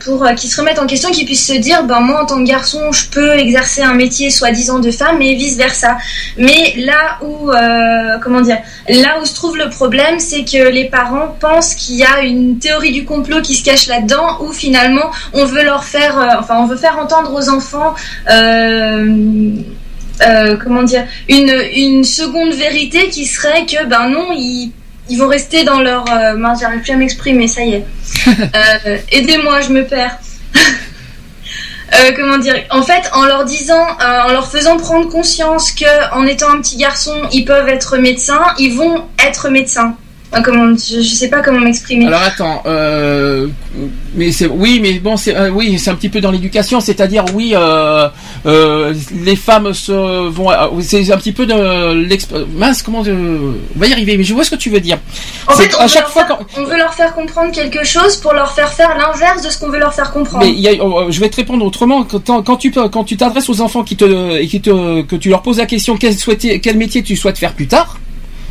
pour 0.00 0.26
qu'ils 0.36 0.50
se 0.50 0.65
remettent 0.66 0.82
en 0.82 0.86
question, 0.86 1.10
qu'ils 1.10 1.26
puissent 1.26 1.46
se 1.46 1.52
dire, 1.52 1.84
ben 1.84 2.00
moi 2.00 2.22
en 2.22 2.26
tant 2.26 2.42
que 2.42 2.48
garçon, 2.48 2.90
je 2.90 3.06
peux 3.06 3.34
exercer 3.34 3.82
un 3.82 3.94
métier 3.94 4.30
soi-disant 4.30 4.80
de 4.80 4.90
femme, 4.90 5.22
et 5.22 5.34
vice 5.34 5.56
versa. 5.56 5.96
Mais 6.36 6.74
là 6.76 7.18
où, 7.22 7.50
euh, 7.50 8.18
comment 8.22 8.40
dire, 8.40 8.58
là 8.88 9.18
où 9.20 9.24
se 9.24 9.34
trouve 9.34 9.56
le 9.56 9.70
problème, 9.70 10.18
c'est 10.18 10.44
que 10.44 10.68
les 10.68 10.86
parents 10.86 11.36
pensent 11.38 11.74
qu'il 11.74 11.96
y 11.96 12.04
a 12.04 12.22
une 12.22 12.58
théorie 12.58 12.92
du 12.92 13.04
complot 13.04 13.40
qui 13.42 13.54
se 13.54 13.64
cache 13.64 13.86
là-dedans, 13.86 14.38
où 14.40 14.52
finalement 14.52 15.10
on 15.32 15.44
veut 15.44 15.62
leur 15.62 15.84
faire, 15.84 16.18
euh, 16.18 16.40
enfin 16.40 16.56
on 16.58 16.66
veut 16.66 16.76
faire 16.76 16.98
entendre 16.98 17.32
aux 17.32 17.48
enfants. 17.48 17.94
Euh, 18.30 19.52
euh, 20.22 20.56
comment 20.56 20.82
dire, 20.82 21.04
une, 21.28 21.52
une 21.74 22.02
seconde 22.02 22.54
vérité 22.54 23.10
qui 23.10 23.26
serait 23.26 23.66
que, 23.66 23.84
ben 23.84 24.08
non, 24.08 24.28
ils, 24.32 24.72
ils 25.10 25.18
vont 25.18 25.28
rester 25.28 25.62
dans 25.62 25.80
leur... 25.80 26.06
Euh, 26.10 26.36
j'arrive 26.58 26.80
plus 26.80 26.92
à 26.92 26.96
m'exprimer, 26.96 27.46
ça 27.46 27.62
y 27.62 27.74
est. 27.74 27.84
Euh, 28.86 28.96
Aidez-moi, 29.12 29.60
je 29.60 29.68
me 29.68 29.84
perds. 29.84 30.18
Euh, 31.94 32.10
comment 32.16 32.38
dire 32.38 32.64
En 32.70 32.82
fait, 32.82 33.08
en 33.12 33.26
leur 33.26 33.44
disant, 33.44 33.86
euh, 34.00 34.20
en 34.22 34.32
leur 34.32 34.50
faisant 34.50 34.76
prendre 34.76 35.08
conscience 35.08 35.70
que, 35.70 36.14
en 36.14 36.26
étant 36.26 36.50
un 36.50 36.60
petit 36.60 36.76
garçon, 36.76 37.14
ils 37.32 37.44
peuvent 37.44 37.68
être 37.68 37.96
médecins, 37.96 38.42
ils 38.58 38.74
vont 38.76 39.04
être 39.24 39.50
médecins. 39.50 39.96
Comment, 40.42 40.74
je, 40.76 41.00
je 41.00 41.14
sais 41.14 41.28
pas 41.28 41.40
comment 41.42 41.60
m'exprimer. 41.60 42.06
Alors 42.06 42.22
attends, 42.22 42.62
euh, 42.66 43.48
mais 44.14 44.32
c'est 44.32 44.46
oui, 44.46 44.78
mais 44.82 44.94
bon, 44.98 45.16
c'est 45.16 45.34
euh, 45.36 45.50
oui, 45.50 45.78
c'est 45.78 45.90
un 45.90 45.94
petit 45.94 46.08
peu 46.08 46.20
dans 46.20 46.30
l'éducation, 46.30 46.80
c'est-à-dire 46.80 47.24
oui, 47.34 47.54
euh, 47.54 48.08
les 49.24 49.36
femmes 49.36 49.72
se 49.74 50.28
vont, 50.28 50.48
c'est 50.80 51.10
un 51.12 51.16
petit 51.16 51.32
peu 51.32 51.46
de 51.46 51.92
l'exp... 51.92 52.32
mince, 52.54 52.82
comment 52.82 53.02
de... 53.02 53.12
on 53.12 53.78
va 53.78 53.86
y 53.86 53.92
arriver, 53.92 54.16
mais 54.16 54.24
je 54.24 54.34
vois 54.34 54.44
ce 54.44 54.50
que 54.50 54.56
tu 54.56 54.70
veux 54.70 54.80
dire. 54.80 54.98
En 55.46 55.52
fait, 55.52 55.74
on 55.74 55.80
à 55.80 55.82
veut, 55.82 55.88
chaque 55.88 56.02
leur 56.02 56.10
fois 56.12 56.24
faire, 56.26 56.38
quand 56.38 56.60
on 56.60 56.64
veut 56.64 56.76
leur 56.76 56.94
faire 56.94 57.14
comprendre 57.14 57.52
quelque 57.52 57.84
chose 57.84 58.16
pour 58.16 58.32
leur 58.32 58.52
faire 58.52 58.72
faire 58.72 58.96
l'inverse 58.96 59.42
de 59.42 59.50
ce 59.50 59.58
qu'on 59.58 59.70
veut 59.70 59.78
leur 59.78 59.94
faire 59.94 60.12
comprendre. 60.12 60.44
Mais 60.44 60.52
y 60.52 60.68
a- 60.68 60.84
oh, 60.84 61.06
je 61.10 61.20
vais 61.20 61.28
te 61.28 61.36
répondre 61.36 61.64
autrement. 61.64 62.04
Quand, 62.04 62.42
quand 62.42 62.56
tu 62.56 62.70
quand 62.70 63.04
tu 63.04 63.16
t'adresses 63.16 63.48
aux 63.48 63.60
enfants 63.60 63.84
qui 63.84 63.96
te 63.96 64.36
et 64.36 64.46
qui 64.46 64.60
te 64.60 65.02
que 65.02 65.16
tu 65.16 65.28
leur 65.28 65.42
poses 65.42 65.58
la 65.58 65.66
question 65.66 65.96
quel 65.96 66.14
souhaiter 66.16 66.60
quel 66.60 66.76
métier 66.76 67.02
tu 67.02 67.16
souhaites 67.16 67.38
faire 67.38 67.52
plus 67.52 67.66
tard, 67.66 67.98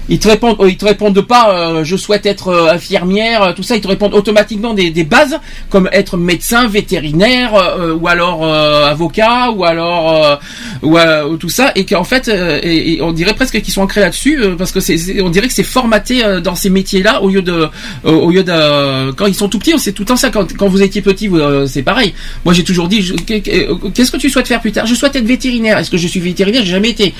ils 0.09 0.19
te 0.19 0.27
répondent 0.27 0.57
euh, 0.59 0.69
ils 0.69 0.77
te 0.77 0.85
répondent 0.85 1.21
pas 1.21 1.49
euh, 1.49 1.83
je 1.83 1.95
souhaite 1.95 2.25
être 2.25 2.49
euh, 2.49 2.71
infirmière 2.71 3.41
euh, 3.43 3.53
tout 3.53 3.63
ça. 3.63 3.75
Ils 3.75 3.81
te 3.81 3.87
répondent 3.87 4.13
automatiquement 4.13 4.73
des, 4.73 4.91
des 4.91 5.03
bases 5.03 5.39
comme 5.69 5.89
être 5.91 6.17
médecin 6.17 6.67
vétérinaire 6.67 7.53
euh, 7.55 7.93
ou 7.93 8.07
alors 8.07 8.43
euh, 8.43 8.85
avocat 8.85 9.51
ou 9.51 9.63
alors 9.65 10.23
euh, 10.23 10.35
ou, 10.83 10.97
euh, 10.97 11.25
ou 11.27 11.37
tout 11.37 11.49
ça. 11.49 11.71
Et 11.75 11.85
qu'en 11.85 12.03
fait 12.03 12.27
euh, 12.27 12.59
et, 12.63 13.01
on 13.01 13.11
dirait 13.11 13.33
presque 13.33 13.61
qu'ils 13.61 13.73
sont 13.73 13.81
ancrés 13.81 14.01
là-dessus 14.01 14.39
euh, 14.41 14.55
parce 14.55 14.71
que 14.71 14.79
c'est 14.79 15.21
on 15.21 15.29
dirait 15.29 15.47
que 15.47 15.53
c'est 15.53 15.63
formaté 15.63 16.23
euh, 16.23 16.39
dans 16.39 16.55
ces 16.55 16.69
métiers 16.69 17.01
là 17.01 17.21
au 17.23 17.29
lieu 17.29 17.41
de 17.41 17.67
euh, 18.05 18.11
au 18.11 18.29
lieu 18.29 18.43
de 18.43 19.11
quand 19.13 19.25
ils 19.25 19.35
sont 19.35 19.49
tout 19.49 19.59
petits 19.59 19.73
c'est 19.77 19.91
tout 19.91 20.03
le 20.03 20.07
temps 20.07 20.15
ça. 20.15 20.29
Quand, 20.29 20.55
quand 20.55 20.67
vous 20.67 20.81
étiez 20.81 21.01
petit 21.01 21.29
euh, 21.29 21.65
c'est 21.67 21.83
pareil. 21.83 22.13
Moi 22.43 22.53
j'ai 22.53 22.63
toujours 22.63 22.87
dit 22.87 23.11
qu'est-ce 23.25 24.11
que 24.11 24.17
tu 24.17 24.29
souhaites 24.29 24.47
faire 24.47 24.61
plus 24.61 24.71
tard? 24.71 24.85
Je 24.85 24.93
souhaite 24.95 25.15
être 25.15 25.25
vétérinaire. 25.25 25.77
Est-ce 25.79 25.89
que 25.89 25.97
je 25.97 26.07
suis 26.07 26.19
vétérinaire? 26.19 26.63
J'ai 26.63 26.71
jamais 26.71 26.89
été. 26.89 27.13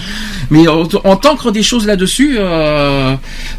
Mais 0.51 0.67
en, 0.67 0.83
en 1.03 1.15
t'ancre 1.15 1.51
des 1.51 1.63
choses 1.63 1.87
là-dessus 1.87 2.37
euh, 2.37 2.74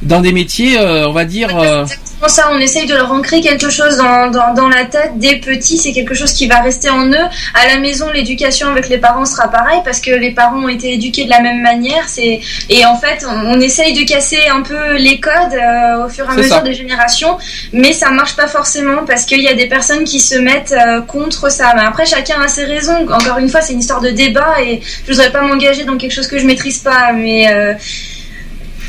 dans 0.02 0.20
des 0.20 0.32
métiers 0.32 0.78
euh, 0.78 1.08
on 1.08 1.12
va 1.12 1.24
dire 1.24 1.56
euh, 1.58 1.84
Pour 2.20 2.30
ça, 2.30 2.50
on 2.52 2.58
essaye 2.58 2.86
de 2.86 2.94
leur 2.94 3.12
ancrer 3.12 3.40
quelque 3.40 3.70
chose 3.70 3.96
dans, 3.96 4.30
dans, 4.30 4.54
dans 4.54 4.68
la 4.68 4.84
tête 4.84 5.18
des 5.18 5.36
petits. 5.36 5.78
C'est 5.78 5.92
quelque 5.92 6.14
chose 6.14 6.32
qui 6.32 6.46
va 6.46 6.60
rester 6.60 6.90
en 6.90 7.06
eux. 7.08 7.26
À 7.54 7.66
la 7.68 7.78
maison, 7.78 8.10
l'éducation 8.12 8.68
avec 8.68 8.88
les 8.88 8.98
parents 8.98 9.24
sera 9.24 9.48
pareil 9.48 9.80
parce 9.84 10.00
que 10.00 10.10
les 10.10 10.30
parents 10.30 10.64
ont 10.64 10.68
été 10.68 10.94
éduqués 10.94 11.24
de 11.24 11.30
la 11.30 11.40
même 11.40 11.60
manière. 11.62 12.08
C'est 12.08 12.40
et 12.68 12.84
en 12.84 12.96
fait, 12.96 13.24
on, 13.28 13.54
on 13.56 13.60
essaye 13.60 13.92
de 13.92 14.06
casser 14.06 14.38
un 14.52 14.62
peu 14.62 14.96
les 14.96 15.20
codes 15.20 15.32
euh, 15.52 16.06
au 16.06 16.08
fur 16.08 16.24
et 16.26 16.32
à 16.32 16.34
mesure 16.34 16.56
ça. 16.56 16.60
des 16.60 16.74
générations, 16.74 17.36
mais 17.72 17.92
ça 17.92 18.10
marche 18.10 18.36
pas 18.36 18.46
forcément 18.46 19.04
parce 19.06 19.24
qu'il 19.24 19.42
y 19.42 19.48
a 19.48 19.54
des 19.54 19.66
personnes 19.66 20.04
qui 20.04 20.20
se 20.20 20.36
mettent 20.36 20.72
euh, 20.72 21.00
contre 21.02 21.50
ça. 21.50 21.72
Mais 21.76 21.82
après, 21.82 22.06
chacun 22.06 22.40
a 22.40 22.48
ses 22.48 22.64
raisons. 22.64 23.06
Encore 23.10 23.38
une 23.38 23.48
fois, 23.48 23.60
c'est 23.60 23.72
une 23.72 23.80
histoire 23.80 24.00
de 24.00 24.10
débat 24.10 24.62
et 24.62 24.80
je 25.06 25.12
voudrais 25.12 25.30
pas 25.30 25.42
m'engager 25.42 25.84
dans 25.84 25.96
quelque 25.96 26.12
chose 26.12 26.28
que 26.28 26.38
je 26.38 26.46
maîtrise 26.46 26.78
pas. 26.78 27.12
Mais 27.12 27.48
euh, 27.50 27.74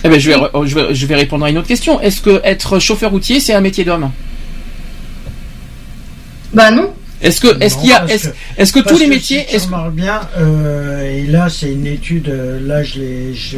eh 0.04 0.10
ben, 0.10 0.20
je, 0.20 0.30
vais, 0.30 0.36
re- 0.38 0.66
je, 0.66 0.76
vais, 0.76 0.94
je 0.96 1.06
vais 1.06 1.16
répondre 1.16 1.46
à 1.46 1.50
une 1.50 1.58
autre 1.58 1.68
question 1.68 2.00
est-ce 2.02 2.22
que 2.22 2.40
être 2.44 2.80
chauffeur 2.80 3.12
routier 3.12 3.40
c'est 3.40 3.54
un 3.54 3.62
métier 3.62 3.84
d'homme 3.84 4.12
bah 6.54 6.72
non. 6.72 6.94
est-ce 7.22 7.42
que 7.42 7.62
est-ce 7.62 7.78
qu'il 7.78 7.90
y 7.90 7.94
a 7.94 8.06
est-ce 8.08 8.30
que- 8.30 8.34
est-ce 8.58 8.74
que 8.74 8.80
tous 8.80 8.98
les 8.98 9.08
métiers 9.08 9.40
Si 9.42 9.48
tu 9.48 9.56
est-ce 9.56 9.90
bien, 9.92 10.22
euh, 10.38 11.02
et 11.04 11.26
là 11.28 11.50
c'est 11.50 11.72
une 11.72 11.86
étude, 11.88 12.30
euh, 12.30 12.60
là 12.66 12.84
je 12.84 13.00
l'ai, 13.00 13.34
je- 13.34 13.58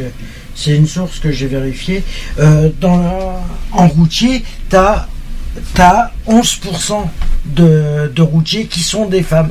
c'est 0.54 0.74
une 0.76 0.86
source 0.86 1.18
que 1.20 1.30
j'ai 1.30 1.46
vérifiée. 1.46 2.02
euh, 2.38 2.68
dans 2.80 2.98
la- 2.98 3.40
en 3.72 3.88
routier, 3.88 4.42
t'as 4.68 5.06
as 5.78 6.12
11% 6.26 7.10
de, 7.46 8.10
de 8.14 8.22
routiers 8.22 8.66
qui 8.66 8.80
sont 8.80 9.06
des 9.06 9.22
femmes. 9.22 9.50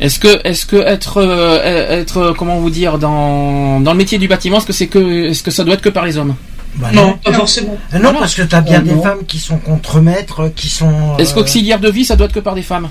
Est-ce 0.00 0.18
que, 0.18 0.40
est-ce 0.46 0.66
que 0.66 0.76
être, 0.76 1.18
euh, 1.18 2.00
être, 2.00 2.16
euh, 2.18 2.32
comment 2.36 2.58
vous 2.58 2.70
dire, 2.70 2.98
dans, 2.98 3.80
dans 3.80 3.92
le 3.92 3.98
métier 3.98 4.18
du 4.18 4.26
bâtiment, 4.28 4.58
est-ce 4.58 4.66
que 4.66 4.72
c'est 4.72 4.88
que, 4.88 5.28
est-ce 5.30 5.42
que 5.42 5.50
ça 5.52 5.62
doit 5.64 5.74
être 5.74 5.82
que 5.82 5.88
par 5.88 6.04
les 6.04 6.18
hommes? 6.18 6.34
Bah 6.76 6.88
Non, 6.92 7.16
pas 7.24 7.32
forcément. 7.32 7.76
Ah 7.92 8.00
non, 8.00 8.12
non. 8.12 8.18
parce 8.18 8.34
que 8.34 8.42
t'as 8.42 8.60
bien 8.60 8.80
Oh, 8.84 8.88
des 8.88 8.94
non. 8.94 9.02
femmes 9.02 9.24
qui 9.28 9.38
sont 9.38 9.58
contremaîtres, 9.58 10.50
qui 10.56 10.68
sont. 10.68 11.16
Est-ce 11.18 11.30
euh, 11.30 11.34
qu'auxiliaire 11.36 11.78
de 11.78 11.88
vie, 11.88 12.04
ça 12.04 12.16
doit 12.16 12.26
être 12.26 12.32
que 12.32 12.40
par 12.40 12.56
des 12.56 12.62
femmes? 12.62 12.88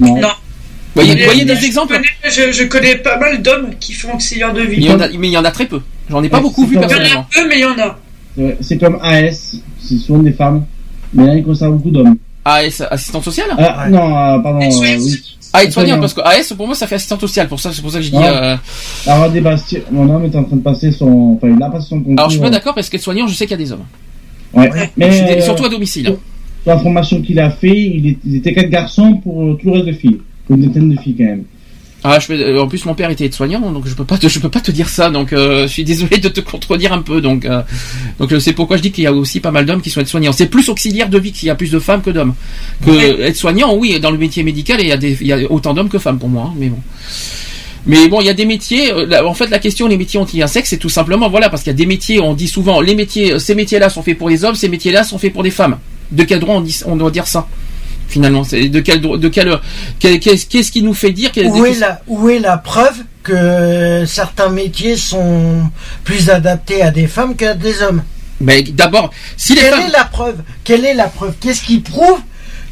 Non. 0.00 0.16
Non. 0.18 0.28
Voyez, 0.94 1.14
Mais- 1.14 1.24
voyez 1.26 1.44
mais 1.44 1.54
des 1.54 1.60
je 1.60 1.66
exemples 1.66 1.92
connais- 1.92 2.32
je, 2.32 2.52
je 2.52 2.64
connais 2.64 2.96
pas 2.96 3.18
mal 3.18 3.42
d'hommes 3.42 3.72
qui 3.78 3.92
font 3.92 4.14
auxiliaire 4.14 4.54
de 4.54 4.62
il 4.62 4.68
vie. 4.70 4.84
y 4.86 4.90
en 4.90 4.98
a, 5.00 5.08
Mais 5.08 5.28
il 5.28 5.32
y 5.32 5.36
en 5.36 5.44
a 5.44 5.50
très 5.50 5.66
peu. 5.66 5.82
J'en 6.08 6.22
ai 6.22 6.30
pas 6.30 6.38
Ouais, 6.38 6.44
beaucoup 6.44 6.62
c'est 6.62 6.68
vu 6.70 6.74
pas 6.76 6.80
Il 6.80 6.82
y 6.82 6.86
en 6.86 6.88
personnellement. 6.88 7.20
a 7.20 7.34
peu, 7.34 7.48
mais 7.48 7.56
il 7.56 7.60
y 7.60 7.64
en 7.66 8.52
a. 8.54 8.56
C'est 8.62 8.78
comme 8.78 8.98
AS, 9.02 9.56
c'est 9.86 9.98
souvent 9.98 10.20
des 10.20 10.32
femmes. 10.32 10.64
Mais 11.12 11.26
là, 11.26 11.34
il 11.34 11.44
concerne 11.44 11.72
beaucoup 11.76 11.90
d'hommes. 11.90 12.16
AS, 12.46 12.82
assistante 12.90 13.24
sociale? 13.24 13.48
Ah, 13.58 13.84
Ouais. 13.84 13.90
non, 13.90 14.16
euh, 14.16 14.38
pardon, 14.38 14.60
euh, 14.62 14.96
oui. 14.98 15.35
Ah, 15.56 15.64
et 15.64 15.70
soignant, 15.70 15.88
Soignant. 15.96 16.00
parce 16.00 16.14
que 16.14 16.20
AS, 16.22 16.52
pour 16.56 16.66
moi, 16.66 16.74
ça 16.74 16.86
fait 16.86 16.94
assistante 16.96 17.20
sociale. 17.20 17.48
Pour 17.48 17.60
ça, 17.60 17.72
c'est 17.72 17.82
pour 17.82 17.90
ça 17.90 17.98
que 17.98 18.04
je 18.04 18.10
dis. 18.10 18.16
Euh, 18.16 18.56
Alors, 19.06 19.30
des 19.30 19.40
Bastien, 19.40 19.80
mon 19.90 20.08
homme 20.14 20.24
est 20.24 20.36
en 20.36 20.44
train 20.44 20.56
de 20.56 20.62
passer 20.62 20.92
son, 20.92 21.36
enfin, 21.36 21.48
il 21.56 21.62
a 21.62 21.70
passé 21.70 21.86
son 21.88 21.98
concours. 22.00 22.14
Alors, 22.18 22.30
je 22.30 22.34
suis 22.36 22.42
pas 22.42 22.50
d'accord 22.50 22.74
parce 22.74 22.88
qu'être 22.88 23.02
soignant, 23.02 23.26
je 23.26 23.34
sais 23.34 23.46
qu'il 23.46 23.52
y 23.58 23.62
a 23.62 23.64
des 23.64 23.72
hommes. 23.72 23.84
Ouais. 24.52 24.70
Ouais. 24.72 24.90
Mais, 24.96 25.10
Je 25.10 25.16
suis 25.16 25.26
dé- 25.26 25.32
euh, 25.38 25.40
surtout 25.42 25.64
à 25.64 25.68
domicile. 25.68 26.08
hein. 26.08 26.16
sur 26.62 26.74
la 26.74 26.78
formation 26.80 27.20
qu'il 27.22 27.38
a 27.40 27.50
fait, 27.50 27.68
il, 27.80 28.06
est- 28.08 28.36
étaient 28.36 28.52
quatre 28.52 28.70
garçons 28.70 29.14
pour 29.22 29.42
euh, 29.44 29.58
tout 29.60 29.66
le 29.68 29.72
reste 29.74 29.86
de 29.86 29.92
filles. 29.92 30.20
Une 30.50 30.64
vingtaine 30.66 30.90
de 30.94 31.00
filles, 31.00 31.14
quand 31.16 31.24
même. 31.24 31.44
Ah, 32.04 32.18
je 32.20 32.32
euh, 32.32 32.62
en 32.62 32.68
plus, 32.68 32.84
mon 32.84 32.94
père 32.94 33.10
était 33.10 33.24
aide-soignant, 33.24 33.72
donc 33.72 33.86
je 33.88 33.94
peux 33.94 34.04
pas 34.04 34.16
te, 34.16 34.28
je 34.28 34.38
peux 34.38 34.48
pas 34.48 34.60
te 34.60 34.70
dire 34.70 34.88
ça. 34.88 35.10
Donc, 35.10 35.32
euh, 35.32 35.62
je 35.62 35.72
suis 35.72 35.82
désolé 35.84 36.18
de 36.18 36.28
te 36.28 36.40
contredire 36.40 36.92
un 36.92 37.02
peu. 37.02 37.20
Donc, 37.20 37.44
euh, 37.44 37.62
donc 38.20 38.32
c'est 38.38 38.52
pourquoi 38.52 38.76
je 38.76 38.82
dis 38.82 38.92
qu'il 38.92 39.04
y 39.04 39.06
a 39.08 39.12
aussi 39.12 39.40
pas 39.40 39.50
mal 39.50 39.66
d'hommes 39.66 39.80
qui 39.80 39.90
sont 39.90 40.00
aides-soignants. 40.00 40.32
C'est 40.32 40.46
plus 40.46 40.68
auxiliaire 40.68 41.08
de 41.08 41.18
vie 41.18 41.32
qu'il 41.32 41.48
y 41.48 41.50
a 41.50 41.54
plus 41.54 41.70
de 41.70 41.78
femmes 41.78 42.02
que 42.02 42.10
d'hommes. 42.10 42.34
Que 42.84 43.22
aide-soignant, 43.22 43.74
oui, 43.74 43.98
dans 43.98 44.10
le 44.10 44.18
métier 44.18 44.42
médical, 44.42 44.78
il 44.80 44.88
y 44.88 44.92
a 44.92 44.96
des, 44.96 45.16
il 45.20 45.26
y 45.26 45.32
a 45.32 45.38
autant 45.50 45.74
d'hommes 45.74 45.88
que 45.88 45.98
femmes 45.98 46.18
pour 46.18 46.28
moi. 46.28 46.44
hein, 46.48 46.54
mais 46.58 46.68
bon. 46.68 46.78
Mais 47.86 48.08
bon, 48.08 48.20
il 48.20 48.26
y 48.26 48.30
a 48.30 48.34
des 48.34 48.46
métiers. 48.46 48.92
euh, 48.92 49.24
en 49.24 49.34
fait, 49.34 49.48
la 49.48 49.58
question 49.60 49.86
les 49.86 49.96
métiers 49.96 50.18
ont-ils 50.18 50.42
un 50.42 50.48
sexe 50.48 50.70
C'est 50.70 50.76
tout 50.76 50.88
simplement 50.88 51.28
voilà 51.28 51.48
parce 51.48 51.62
qu'il 51.62 51.70
y 51.70 51.74
a 51.74 51.76
des 51.76 51.86
métiers. 51.86 52.20
On 52.20 52.34
dit 52.34 52.48
souvent 52.48 52.80
les 52.80 52.94
métiers, 52.94 53.32
euh, 53.34 53.38
ces 53.38 53.54
métiers-là 53.54 53.88
sont 53.88 54.02
faits 54.02 54.18
pour 54.18 54.28
les 54.28 54.44
hommes, 54.44 54.56
ces 54.56 54.68
métiers-là 54.68 55.04
sont 55.04 55.18
faits 55.18 55.32
pour 55.32 55.42
les 55.42 55.52
femmes. 55.52 55.78
De 56.10 56.24
quel 56.24 56.40
droit 56.40 56.56
on, 56.56 56.60
dit, 56.60 56.78
on 56.86 56.96
doit 56.96 57.10
dire 57.10 57.26
ça? 57.26 57.48
Finalement, 58.08 58.44
c'est 58.44 58.68
de 58.68 58.80
quel 58.80 59.00
de 59.00 59.28
quel 59.28 59.58
qu'est-ce 60.00 60.70
qui 60.70 60.82
nous 60.82 60.94
fait 60.94 61.10
dire 61.12 61.30
Où 61.44 61.64
est, 61.66 61.78
la, 61.78 62.00
où 62.06 62.28
est 62.28 62.38
la 62.38 62.56
preuve 62.56 62.94
que 63.22 64.04
certains 64.06 64.48
métiers 64.48 64.96
sont 64.96 65.70
plus 66.04 66.30
adaptés 66.30 66.82
à 66.82 66.90
des 66.90 67.06
femmes 67.08 67.34
qu'à 67.34 67.54
des 67.54 67.82
hommes? 67.82 68.02
Mais 68.40 68.62
d'abord, 68.62 69.10
si 69.36 69.54
les 69.54 69.62
Quelle 69.62 69.70
femmes. 69.72 69.80
est 69.88 69.92
la 69.92 70.04
preuve? 70.04 70.36
Quelle 70.62 70.84
est 70.84 70.94
la 70.94 71.08
preuve? 71.08 71.34
Qu'est-ce 71.40 71.62
qui 71.62 71.78
prouve 71.80 72.20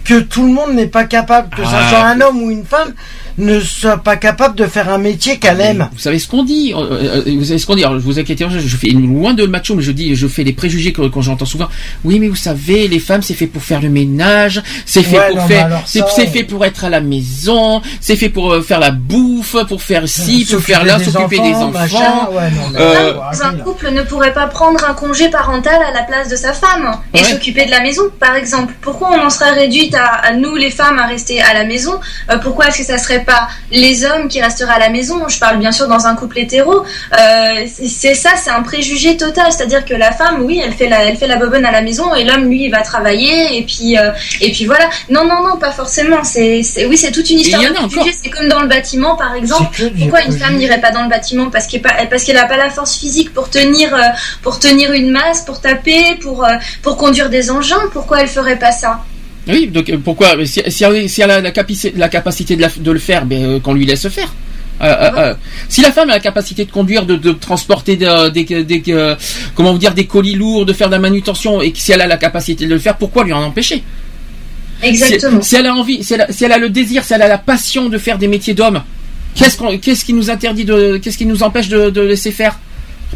que 0.05 0.21
tout 0.21 0.43
le 0.47 0.53
monde 0.53 0.75
n'est 0.75 0.87
pas 0.87 1.05
capable, 1.05 1.49
que 1.57 1.63
Ah. 1.65 1.71
ça 1.71 1.89
soit 1.89 2.05
un 2.05 2.21
homme 2.21 2.43
ou 2.43 2.51
une 2.51 2.65
femme, 2.67 2.93
ne 3.39 3.61
soit 3.61 3.99
pas 3.99 4.17
capable 4.17 4.55
de 4.57 4.67
faire 4.67 4.89
un 4.93 4.99
métier 4.99 5.39
qu'elle 5.39 5.61
aime 5.61 5.89
Vous 5.93 5.99
savez 5.99 6.19
ce 6.19 6.29
qu'on 6.29 6.45
dit 6.45 6.73
euh, 6.75 7.23
euh, 7.27 7.37
Vous 7.39 7.45
savez 7.45 7.59
ce 7.59 7.67
qu'on 7.67 7.75
dit 7.75 7.85
Alors, 7.85 7.99
je 7.99 8.05
vous 8.05 8.19
inquiétez, 8.19 8.47
je, 8.49 8.59
je 8.59 8.77
fais 8.77 8.89
loin 8.89 9.35
de 9.35 9.47
macho, 9.47 9.75
mais 9.75 9.83
je 9.83 9.93
dis, 9.93 10.15
je 10.15 10.27
fais 10.27 10.45
les 10.45 10.53
préjugés 10.53 10.93
que- 10.93 11.03
quand 11.09 11.23
j'entends 11.23 11.45
souvent. 11.47 11.69
Oui, 12.05 12.19
mais 12.19 12.29
vous 12.29 12.37
savez, 12.37 12.89
les 12.89 12.99
femmes, 13.01 13.23
c'est 13.23 13.35
fait 13.35 13.47
pour 13.47 13.63
faire 13.63 13.81
le 13.81 13.89
ménage, 13.91 14.63
c'est 14.87 15.03
fait 15.03 15.19
Ouais, 15.19 15.29
pour 15.29 15.37
non, 15.39 15.47
faire, 15.49 15.83
c'est 15.87 16.27
fait 16.27 16.45
pour 16.45 16.65
être 16.65 16.85
à 16.85 16.91
la 16.91 17.01
maison, 17.01 17.83
c'est 18.01 18.17
fait 18.17 18.29
pour 18.29 18.53
euh, 18.53 18.63
faire 18.63 18.81
la 18.81 18.91
bouffe, 18.91 19.57
pour 19.69 19.83
faire 19.83 20.09
ci, 20.09 20.47
pour 20.51 20.61
faire 20.61 20.85
là, 20.85 20.99
s'occuper 20.99 21.39
des 21.41 21.55
enfants. 21.55 21.71
machin, 21.71 22.29
ouais, 22.33 22.51
non, 22.51 22.63
mais 22.73 22.81
Euh, 22.81 23.15
faut 23.33 23.45
Un 23.45 23.55
couple 23.59 23.91
ne 23.93 24.03
pourrait 24.03 24.33
pas 24.33 24.47
prendre 24.47 24.83
un 24.89 24.95
congé 24.95 25.29
parental 25.31 25.75
à 25.87 25.93
la 25.93 26.03
place 26.05 26.29
de 26.29 26.37
sa 26.37 26.53
femme 26.53 26.93
et 27.13 27.19
Ouais. 27.19 27.25
s'occuper 27.25 27.67
de 27.67 27.71
la 27.71 27.81
maison, 27.81 28.03
par 28.21 28.35
exemple. 28.37 28.73
Pourquoi 28.81 29.11
on 29.13 29.27
en 29.27 29.31
serait 29.31 29.53
réduite 29.53 29.95
à, 29.95 30.05
à 30.07 30.33
nous, 30.35 30.55
les 30.57 30.71
femmes, 30.71 30.99
à 30.99 31.07
rester 31.07 31.41
à 31.41 31.55
la 31.55 31.65
maison? 31.65 31.99
Euh, 32.31 32.39
Pourquoi 32.39 32.69
est-ce 32.69 32.79
que 32.79 32.85
ça 32.85 32.99
serait 32.99 33.24
pas 33.25 33.49
les 33.71 34.05
hommes 34.05 34.29
qui 34.29 34.41
resteraient 34.41 34.75
à 34.75 34.79
la 34.79 34.89
maison 34.91 35.29
Je 35.29 35.39
parle 35.39 35.59
bien 35.59 35.73
sûr 35.73 35.89
dans 35.89 36.07
un 36.07 36.15
couple 36.15 36.39
hétéro. 36.39 36.85
Euh, 37.19 37.67
c'est- 37.67 38.15
ça, 38.15 38.31
c'est 38.37 38.51
un 38.51 38.63
préjugé 38.63 39.17
total. 39.17 39.47
C'est-à-dire 39.53 39.85
que 39.85 39.95
la 39.95 40.13
femme, 40.13 40.43
oui, 40.43 40.61
elle 40.65 40.73
fait 40.73 40.89
la, 40.89 41.05
elle 41.05 41.17
fait 41.17 41.27
la 41.27 41.37
bobonne 41.37 41.65
à 41.65 41.73
la 41.73 41.83
maison 41.83 42.15
et 42.15 42.25
l'homme, 42.25 42.45
lui, 42.49 42.65
il 42.65 42.71
va 42.71 42.83
travailler 42.83 43.59
et 43.59 43.63
puis, 43.63 43.99
euh, 43.99 44.11
et 44.41 44.51
puis 44.53 44.67
voilà. 44.67 44.89
Non, 45.11 45.25
non, 45.25 45.43
non, 45.47 45.57
pas 45.57 45.73
forcément. 45.73 46.23
C'est, 46.25 46.63
c'est- 46.63 46.87
oui, 46.87 46.97
c'est 46.97 47.11
toute 47.13 47.29
une 47.31 47.39
histoire 47.41 47.63
de 47.71 47.75
préjugés. 47.89 48.17
C'est 48.23 48.31
comme 48.31 48.49
dans 48.49 48.61
le 48.61 48.69
bâtiment, 48.69 49.17
par 49.17 49.35
exemple. 49.35 49.71
Pourquoi 50.03 50.23
une 50.23 50.33
femme 50.39 50.57
n'irait 50.57 50.81
pas 50.81 50.91
dans 50.91 51.03
le 51.03 51.09
bâtiment 51.09 51.51
parce 51.51 51.67
qu'elle 51.67 51.83
parce 51.83 52.25
qu'elle 52.25 52.37
a 52.39 52.47
pas 52.47 52.57
la 52.57 52.71
force 52.71 52.97
physique 52.97 53.33
pour 53.33 53.51
tenir 53.51 53.95
euh, 53.95 54.01
pour 54.43 54.59
tenir 54.59 54.93
une 54.93 55.11
masse, 55.11 55.41
pour 55.43 55.61
taper, 55.61 56.17
pour 56.21 56.47
pour 56.83 56.97
conduire 56.97 57.31
des 57.31 57.51
engins? 57.51 57.83
Pourquoi 57.93 58.21
elle 58.21 58.29
ferait 58.29 58.59
pas 58.59 58.73
ça? 58.73 59.01
Oui, 59.47 59.69
donc 59.69 59.91
euh, 59.91 59.99
pourquoi 60.03 60.37
mais 60.37 60.47
si, 60.47 60.63
si 60.69 60.85
elle, 60.85 61.09
si 61.09 61.21
elle 61.21 61.31
a 61.31 61.41
la, 61.41 61.51
capaci- 61.51 61.93
la 61.97 62.09
capacité 62.09 62.57
de, 62.57 62.63
la- 62.63 62.71
de 62.77 62.91
le 62.91 62.99
faire, 62.99 63.27
ben, 63.27 63.43
euh, 63.45 63.61
qu'on 63.61 63.75
lui 63.75 63.85
laisse 63.87 64.09
faire. 64.09 64.33
Euh, 64.83 64.87
euh, 64.87 65.11
euh, 65.19 65.35
si 65.69 65.83
la 65.83 65.93
femme 65.93 66.11
a 66.11 66.15
la 66.15 66.21
capacité 66.21 66.65
de 66.65 66.71
conduire, 66.71 67.05
de, 67.07 67.17
de 67.17 67.31
transporter 67.33 67.97
de- 67.97 68.29
des, 68.31 68.65
des, 68.65 68.83
euh, 68.89 69.15
comment 69.55 69.73
vous 69.73 69.79
dire, 69.79 69.95
des 69.95 70.07
colis 70.07 70.35
lourds, 70.35 70.65
de 70.67 70.73
faire 70.73 70.89
de 70.89 70.93
la 70.95 70.99
manutention, 70.99 71.61
et 71.63 71.71
que 71.73 71.79
si 71.79 71.93
elle 71.93 72.01
a 72.01 72.07
la 72.07 72.17
capacité 72.17 72.65
de 72.67 72.71
le 72.75 72.79
faire, 72.81 72.97
pourquoi 72.97 73.23
lui 73.25 73.33
en 73.33 73.43
empêcher? 73.43 73.83
Exactement. 74.83 75.41
Si, 75.43 75.51
si 75.51 75.57
elle 75.57 75.67
a 75.67 75.75
envie, 75.75 76.03
si 76.03 76.15
elle 76.15 76.23
a, 76.23 76.33
si 76.33 76.45
elle 76.45 76.53
a 76.53 76.59
le 76.59 76.69
désir, 76.71 77.05
si 77.05 77.13
elle 77.15 77.23
a 77.23 77.29
la 77.29 77.39
passion 77.39 77.89
de 77.89 77.99
faire 77.99 78.19
des 78.19 78.29
métiers 78.29 78.55
d'homme, 78.55 78.83
qu'est-ce 79.37 80.05
qui 80.05 80.13
nous 80.13 80.31
interdit 80.31 80.65
de, 80.65 80.97
qu'est-ce 80.99 81.19
qui 81.19 81.27
nous 81.27 81.43
empêche 81.43 81.69
de, 81.69 81.91
de 81.91 82.01
laisser 82.01 82.33
faire? 82.33 82.59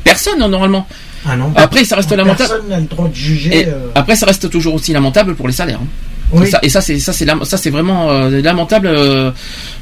Personne 0.05 0.39
non, 0.39 0.48
normalement. 0.48 0.86
Ah 1.26 1.36
non. 1.36 1.52
Après, 1.56 1.84
ça 1.84 1.97
reste 1.97 2.12
lamentable. 2.12 2.48
Personne 2.48 2.68
n'a 2.68 2.80
le 2.80 2.86
droit 2.86 3.08
de 3.08 3.14
juger. 3.14 3.56
Et 3.60 3.66
après, 3.94 4.16
ça 4.16 4.26
reste 4.26 4.48
toujours 4.50 4.74
aussi 4.74 4.92
lamentable 4.92 5.34
pour 5.34 5.47
les 5.48 5.55
salaires. 5.55 5.80
hein. 5.82 5.86
Et 6.42 6.50
ça, 6.50 6.58
et 6.62 6.68
ça, 6.68 6.80
c'est 6.82 6.98
ça, 6.98 7.14
c'est 7.14 7.24
lam- 7.24 7.42
ça, 7.44 7.56
c'est 7.56 7.70
vraiment 7.70 8.10
euh, 8.10 8.42
lamentable. 8.42 8.86
euh, 8.86 9.30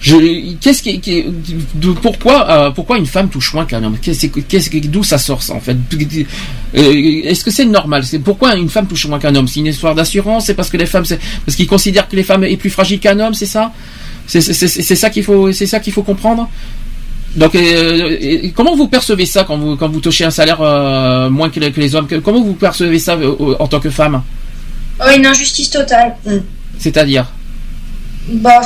je, 0.00 0.55
qu'est-ce 0.60 0.81
qui, 0.81 1.00
qui- 1.00 1.24
de- 1.74 1.90
pourquoi, 1.90 2.48
euh, 2.48 2.70
pourquoi 2.70 2.98
une 2.98 3.06
femme 3.06 3.28
touche 3.28 3.52
moins 3.52 3.65
qu'un 3.65 3.82
homme? 3.82 3.97
Qu'est-ce, 4.00 4.28
qu'est-ce, 4.28 4.70
d'où 4.86 5.02
ça 5.02 5.18
sort 5.18 5.42
ça 5.42 5.55
en 5.55 5.60
fait? 5.60 5.76
Euh, 6.76 7.23
Est-ce 7.24 7.42
que 7.44 7.50
c'est 7.50 7.65
normal? 7.65 8.05
C'est 8.05 8.20
pourquoi 8.20 8.55
une 8.55 8.68
femme 8.68 8.86
touche 8.86 9.06
moins 9.06 9.18
qu'un 9.18 9.34
homme? 9.34 9.48
C'est 9.48 9.58
une 9.58 9.66
histoire 9.66 9.97
d'assurance? 9.97 10.47
C'est 10.47 10.55
parce 10.55 10.70
que 10.70 10.76
les 10.76 10.86
femmes, 10.86 11.05
c'est 11.05 11.18
parce 11.44 11.56
qu'ils 11.56 11.66
considèrent 11.66 12.08
que 12.08 12.15
les 12.16 12.23
femmes 12.23 12.44
est 12.44 12.56
plus 12.56 12.70
fragile 12.70 13.00
qu'un 13.00 13.18
homme, 13.18 13.34
c'est 13.34 13.47
ça? 13.47 13.73
C'est, 14.28 14.40
c'est, 14.40 14.52
c'est- 14.55 14.68
c'est 14.82 14.97
ça 14.97 15.10
qu'il 15.10 15.24
faut, 15.24 15.50
c'est 15.52 15.66
ça 15.66 15.81
qu'il 15.81 15.92
faut 15.92 16.02
comprendre? 16.05 16.48
Donc, 17.36 17.55
euh, 17.55 18.48
comment 18.55 18.74
vous 18.74 18.89
percevez 18.89 19.26
ça 19.26 19.44
quand 19.44 19.58
vous 19.58 19.76
quand 19.76 19.89
vous 19.90 20.00
touchez 20.00 20.24
un 20.24 20.31
salaire 20.31 20.60
euh, 20.62 21.28
moins 21.28 21.50
que 21.50 21.60
les, 21.60 21.70
que 21.70 21.81
les 21.81 21.94
hommes? 21.94 22.06
Que- 22.06 22.16
Comment 22.16 22.40
vous 22.42 22.55
percevez 22.55 22.98
ça 22.98 23.15
euh, 23.16 23.55
en 23.58 23.66
tant 23.68 23.78
que 23.81 23.90
femme? 23.90 24.23
Oh, 25.00 25.05
une 25.15 25.26
injustice 25.26 25.68
totale. 25.70 26.15
C'est-à-dire? 26.78 27.26
Bah, 28.28 28.60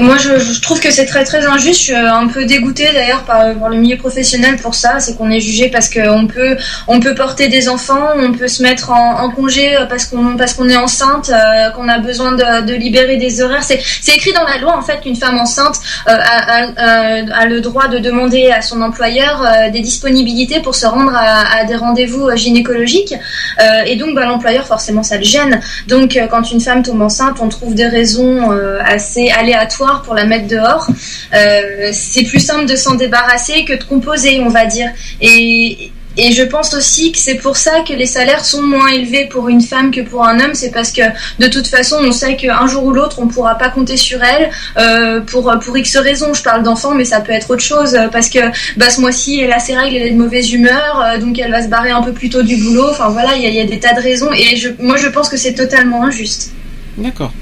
moi 0.00 0.16
je, 0.18 0.60
trouve 0.60 0.80
que 0.80 0.90
c'est 0.90 1.06
très 1.06 1.22
très 1.24 1.44
injuste. 1.46 1.78
Je 1.78 1.84
suis 1.84 1.94
un 1.94 2.26
peu 2.26 2.44
dégoûtée 2.44 2.88
d'ailleurs 2.92 3.22
par, 3.22 3.54
par 3.54 3.68
le 3.68 3.76
milieu 3.76 3.96
professionnel 3.96 4.56
pour 4.56 4.74
ça. 4.74 4.98
C'est 4.98 5.16
qu'on 5.16 5.30
est 5.30 5.40
jugé 5.40 5.68
parce 5.68 5.88
qu'on 5.88 6.26
peut 6.26 6.56
on 6.88 6.98
peut 6.98 7.14
porter 7.14 7.46
des 7.48 7.68
enfants, 7.68 8.08
on 8.16 8.32
peut 8.32 8.48
se 8.48 8.62
mettre 8.62 8.90
en, 8.90 9.30
congé 9.30 9.76
euh, 9.76 9.86
parce 9.86 10.06
qu'on 10.06 10.36
parce 10.36 10.58
est 10.58 10.76
enceinte, 10.76 11.30
euh, 11.30 11.70
qu'on 11.70 11.88
a 11.88 11.98
besoin 11.98 12.32
de, 12.32 12.66
de 12.66 12.74
libérer 12.74 13.16
des 13.16 13.42
horaires. 13.42 13.62
C'est 13.62 13.80
écrit 14.14 14.32
dans 14.32 14.44
la 14.44 14.58
loi 14.58 14.76
en 14.76 14.82
fait 14.82 15.00
qu'une 15.00 15.16
femme 15.16 15.38
enceinte 15.38 15.76
euh, 16.08 16.12
a, 16.12 16.62
a- 16.76 17.46
le 17.46 17.60
droit 17.60 17.86
de 17.86 17.98
demander 17.98 18.50
à 18.50 18.60
son 18.62 18.80
employeur 18.82 19.42
euh, 19.42 19.70
des 19.70 19.80
disponibilités 19.80 20.60
pour 20.60 20.74
se 20.74 20.86
rendre 20.86 21.14
à, 21.14 21.58
à 21.58 21.64
des 21.64 21.76
rendez-vous 21.76 22.28
euh, 22.28 22.36
gynécologiques. 22.36 23.14
Euh, 23.60 23.82
et 23.86 23.94
donc 23.96 24.14
bah, 24.16 24.24
l'employeur 24.26 24.66
forcément 24.66 25.02
ça 25.04 25.16
le 25.16 25.22
gêne. 25.24 25.60
Donc 25.86 26.16
euh, 26.16 26.26
quand 26.26 26.50
une 26.50 26.60
femme 26.60 26.82
tombe 26.82 27.02
enceinte, 27.02 27.36
on 27.40 27.48
trouve 27.48 27.74
des 27.74 27.86
raisons 27.86 28.50
euh, 28.52 28.80
assez 28.96 29.30
aléatoires 29.30 30.02
pour 30.02 30.14
la 30.14 30.24
mettre 30.24 30.48
dehors. 30.48 30.86
Euh, 31.34 31.90
c'est 31.92 32.24
plus 32.24 32.40
simple 32.40 32.66
de 32.66 32.76
s'en 32.76 32.94
débarrasser 32.94 33.64
que 33.64 33.74
de 33.74 33.84
composer, 33.84 34.40
on 34.40 34.48
va 34.48 34.66
dire. 34.66 34.90
Et 35.20 35.92
et 36.18 36.32
je 36.32 36.42
pense 36.42 36.72
aussi 36.72 37.12
que 37.12 37.18
c'est 37.18 37.34
pour 37.34 37.58
ça 37.58 37.82
que 37.86 37.92
les 37.92 38.06
salaires 38.06 38.42
sont 38.42 38.62
moins 38.62 38.88
élevés 38.88 39.26
pour 39.26 39.50
une 39.50 39.60
femme 39.60 39.90
que 39.90 40.00
pour 40.00 40.24
un 40.24 40.40
homme. 40.40 40.54
C'est 40.54 40.70
parce 40.70 40.90
que 40.90 41.02
de 41.38 41.46
toute 41.46 41.66
façon, 41.66 41.98
on 42.00 42.12
sait 42.12 42.36
qu'un 42.36 42.66
jour 42.66 42.84
ou 42.84 42.92
l'autre, 42.92 43.18
on 43.20 43.28
pourra 43.28 43.56
pas 43.56 43.68
compter 43.68 43.98
sur 43.98 44.20
elle 44.22 44.50
euh, 44.78 45.20
pour 45.20 45.54
pour 45.62 45.76
X 45.76 45.96
raisons. 45.98 46.32
Je 46.32 46.42
parle 46.42 46.62
d'enfants, 46.62 46.94
mais 46.94 47.04
ça 47.04 47.20
peut 47.20 47.32
être 47.32 47.50
autre 47.50 47.62
chose 47.72 47.94
euh, 47.94 48.08
parce 48.08 48.30
que 48.30 48.38
bah, 48.78 48.88
ce 48.88 48.98
mois-ci, 49.02 49.40
elle 49.40 49.52
a 49.52 49.58
ses 49.58 49.76
règles, 49.76 49.96
elle 49.96 50.06
est 50.06 50.16
de 50.18 50.22
mauvaise 50.24 50.50
humeur, 50.50 50.90
donc 51.20 51.38
elle 51.38 51.50
va 51.50 51.62
se 51.62 51.68
barrer 51.68 51.90
un 51.90 52.02
peu 52.02 52.12
plus 52.12 52.30
tôt 52.30 52.42
du 52.42 52.56
boulot. 52.56 52.88
Enfin 52.90 53.10
voilà, 53.10 53.36
il 53.36 53.42
y 53.42 53.54
y 53.54 53.60
a 53.60 53.66
des 53.66 53.78
tas 53.78 53.92
de 53.92 54.00
raisons. 54.00 54.32
Et 54.32 54.56
je, 54.56 54.70
moi, 54.78 54.96
je 54.96 55.08
pense 55.08 55.28
que 55.28 55.36
c'est 55.36 55.54
totalement 55.54 56.04
injuste. 56.04 56.52
D'accord. 56.96 57.32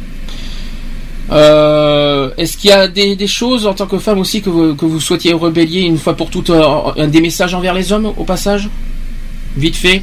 Euh, 1.30 2.30
Est-ce 2.36 2.56
qu'il 2.56 2.70
y 2.70 2.72
a 2.72 2.88
des, 2.88 3.26
choses 3.26 3.66
en 3.66 3.74
tant 3.74 3.86
que 3.86 3.98
femme 3.98 4.18
aussi 4.18 4.42
que 4.42 4.50
vous, 4.50 4.74
que 4.74 4.84
vous 4.84 5.00
souhaitiez 5.00 5.32
rebellier 5.32 5.80
une 5.82 5.98
fois 5.98 6.16
pour 6.16 6.30
toutes 6.30 6.50
euh, 6.50 7.06
des 7.06 7.20
messages 7.20 7.54
envers 7.54 7.74
les 7.74 7.92
hommes 7.92 8.12
au 8.16 8.24
passage? 8.24 8.68
Vite 9.56 9.76
fait. 9.76 10.02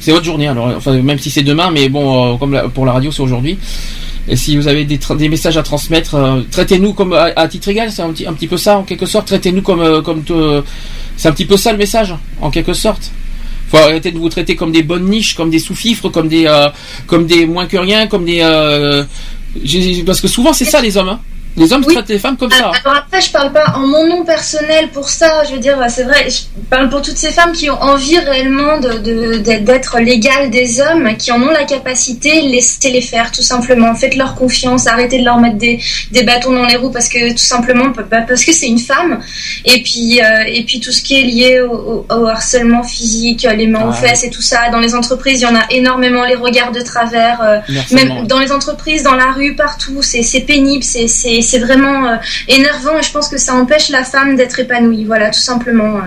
C'est 0.00 0.12
votre 0.12 0.24
journée 0.24 0.48
alors, 0.48 0.72
enfin 0.76 1.00
même 1.02 1.18
si 1.18 1.30
c'est 1.30 1.42
demain, 1.42 1.70
mais 1.70 1.88
bon, 1.88 2.34
euh, 2.34 2.36
comme 2.38 2.58
pour 2.74 2.86
la 2.86 2.92
radio 2.92 3.12
c'est 3.12 3.22
aujourd'hui. 3.22 3.58
Et 4.28 4.36
si 4.36 4.56
vous 4.56 4.68
avez 4.68 4.84
des, 4.84 5.28
messages 5.28 5.56
à 5.56 5.62
transmettre, 5.62 6.14
euh, 6.14 6.40
traitez-nous 6.50 6.92
comme 6.94 7.12
à, 7.12 7.48
titre 7.48 7.68
égal, 7.68 7.90
c'est 7.90 8.02
un 8.02 8.12
petit, 8.12 8.26
un 8.26 8.32
petit 8.32 8.46
peu 8.46 8.56
ça 8.56 8.78
en 8.78 8.82
quelque 8.84 9.06
sorte. 9.06 9.26
Traitez-nous 9.26 9.62
comme 9.62 9.80
euh, 9.80 10.02
comme 10.02 10.22
c'est 11.16 11.28
un 11.28 11.32
petit 11.32 11.44
peu 11.44 11.56
ça 11.56 11.72
le 11.72 11.78
message 11.78 12.14
en 12.40 12.50
quelque 12.50 12.72
sorte. 12.72 13.10
Faut 13.68 13.76
arrêter 13.76 14.10
de 14.10 14.18
vous 14.18 14.28
traiter 14.28 14.56
comme 14.56 14.72
des 14.72 14.82
bonnes 14.82 15.08
niches, 15.08 15.34
comme 15.34 15.50
des 15.50 15.58
sous-fifres, 15.58 16.08
comme 16.08 16.28
des 16.28 16.50
comme 17.06 17.26
des 17.26 17.46
moins 17.46 17.66
que 17.66 17.76
rien, 17.76 18.06
comme 18.06 18.24
des 18.24 18.40
euh, 18.40 19.04
parce 20.04 20.20
que 20.20 20.28
souvent 20.28 20.52
c'est 20.52 20.64
ça 20.64 20.80
les 20.80 20.96
hommes. 20.96 21.08
Hein. 21.08 21.20
Les 21.56 21.72
hommes 21.72 21.84
traitent 21.84 22.08
les 22.08 22.18
femmes 22.18 22.36
comme 22.36 22.50
ça. 22.50 22.70
Alors 22.84 22.98
après, 22.98 23.20
je 23.20 23.30
parle 23.30 23.52
pas 23.52 23.74
en 23.76 23.80
mon 23.80 24.06
nom 24.06 24.24
personnel 24.24 24.88
pour 24.92 25.08
ça. 25.08 25.42
Je 25.48 25.52
veux 25.54 25.58
dire, 25.58 25.76
c'est 25.88 26.04
vrai, 26.04 26.28
je 26.30 26.42
parle 26.70 26.88
pour 26.88 27.02
toutes 27.02 27.16
ces 27.18 27.32
femmes 27.32 27.52
qui 27.52 27.68
ont 27.68 27.82
envie 27.82 28.18
réellement 28.18 28.78
de, 28.78 28.98
de- 28.98 29.38
d'être- 29.38 29.64
d'être 29.64 29.98
l'égale 29.98 30.50
des 30.50 30.80
hommes, 30.80 31.16
qui 31.18 31.32
en 31.32 31.42
ont 31.42 31.50
la 31.50 31.64
capacité, 31.64 32.40
laissez-les 32.42 33.00
faire, 33.02 33.30
tout 33.32 33.42
simplement. 33.42 33.94
Faites-leur 33.94 34.36
confiance, 34.36 34.86
arrêtez 34.86 35.18
de 35.18 35.24
leur 35.24 35.38
mettre 35.38 35.56
des, 35.58 35.80
des 36.12 36.22
bâtons 36.22 36.52
dans 36.52 36.64
les 36.64 36.76
roues 36.76 36.90
parce 36.90 37.08
que 37.08 37.30
tout 37.32 37.36
simplement, 37.38 37.92
parce 37.92 38.44
que 38.44 38.52
c'est 38.52 38.68
une 38.68 38.78
femme. 38.78 39.20
Et 39.64 39.82
puis, 39.82 40.20
euh, 40.22 40.44
et 40.46 40.64
puis 40.64 40.80
tout 40.80 40.92
ce 40.92 41.02
qui 41.02 41.18
est 41.20 41.24
lié 41.24 41.60
au, 41.60 42.06
au- 42.08 42.14
au 42.14 42.26
harcèlement 42.26 42.84
physique, 42.84 43.46
les 43.56 43.66
mains 43.66 43.86
aux 43.86 43.90
Ah, 43.92 43.94
fesses 43.94 44.24
et 44.24 44.30
tout 44.30 44.40
ça. 44.42 44.70
Dans 44.70 44.78
les 44.80 44.94
entreprises, 44.94 45.40
il 45.40 45.44
y 45.44 45.46
en 45.46 45.56
a 45.56 45.66
énormément 45.70 46.24
les 46.24 46.36
regards 46.36 46.72
de 46.72 46.80
travers, 46.80 47.40
euh, 47.42 47.58
même 47.92 48.26
dans 48.26 48.38
les 48.38 48.52
entreprises, 48.52 49.02
dans 49.02 49.16
la 49.16 49.32
rue, 49.32 49.54
partout. 49.56 50.00
C'est 50.00 50.22
c'est 50.22 50.40
pénible, 50.40 50.84
c'est- 50.84 51.08
c'est 51.42 51.50
c'est 51.60 51.66
vraiment 51.66 52.06
euh, 52.06 52.16
énervant 52.48 52.98
et 52.98 53.02
je 53.02 53.10
pense 53.12 53.28
que 53.28 53.36
ça 53.36 53.54
empêche 53.54 53.88
la 53.90 54.02
femme 54.04 54.36
d'être 54.36 54.58
épanouie. 54.60 55.04
Voilà, 55.04 55.30
tout 55.30 55.40
simplement. 55.40 55.98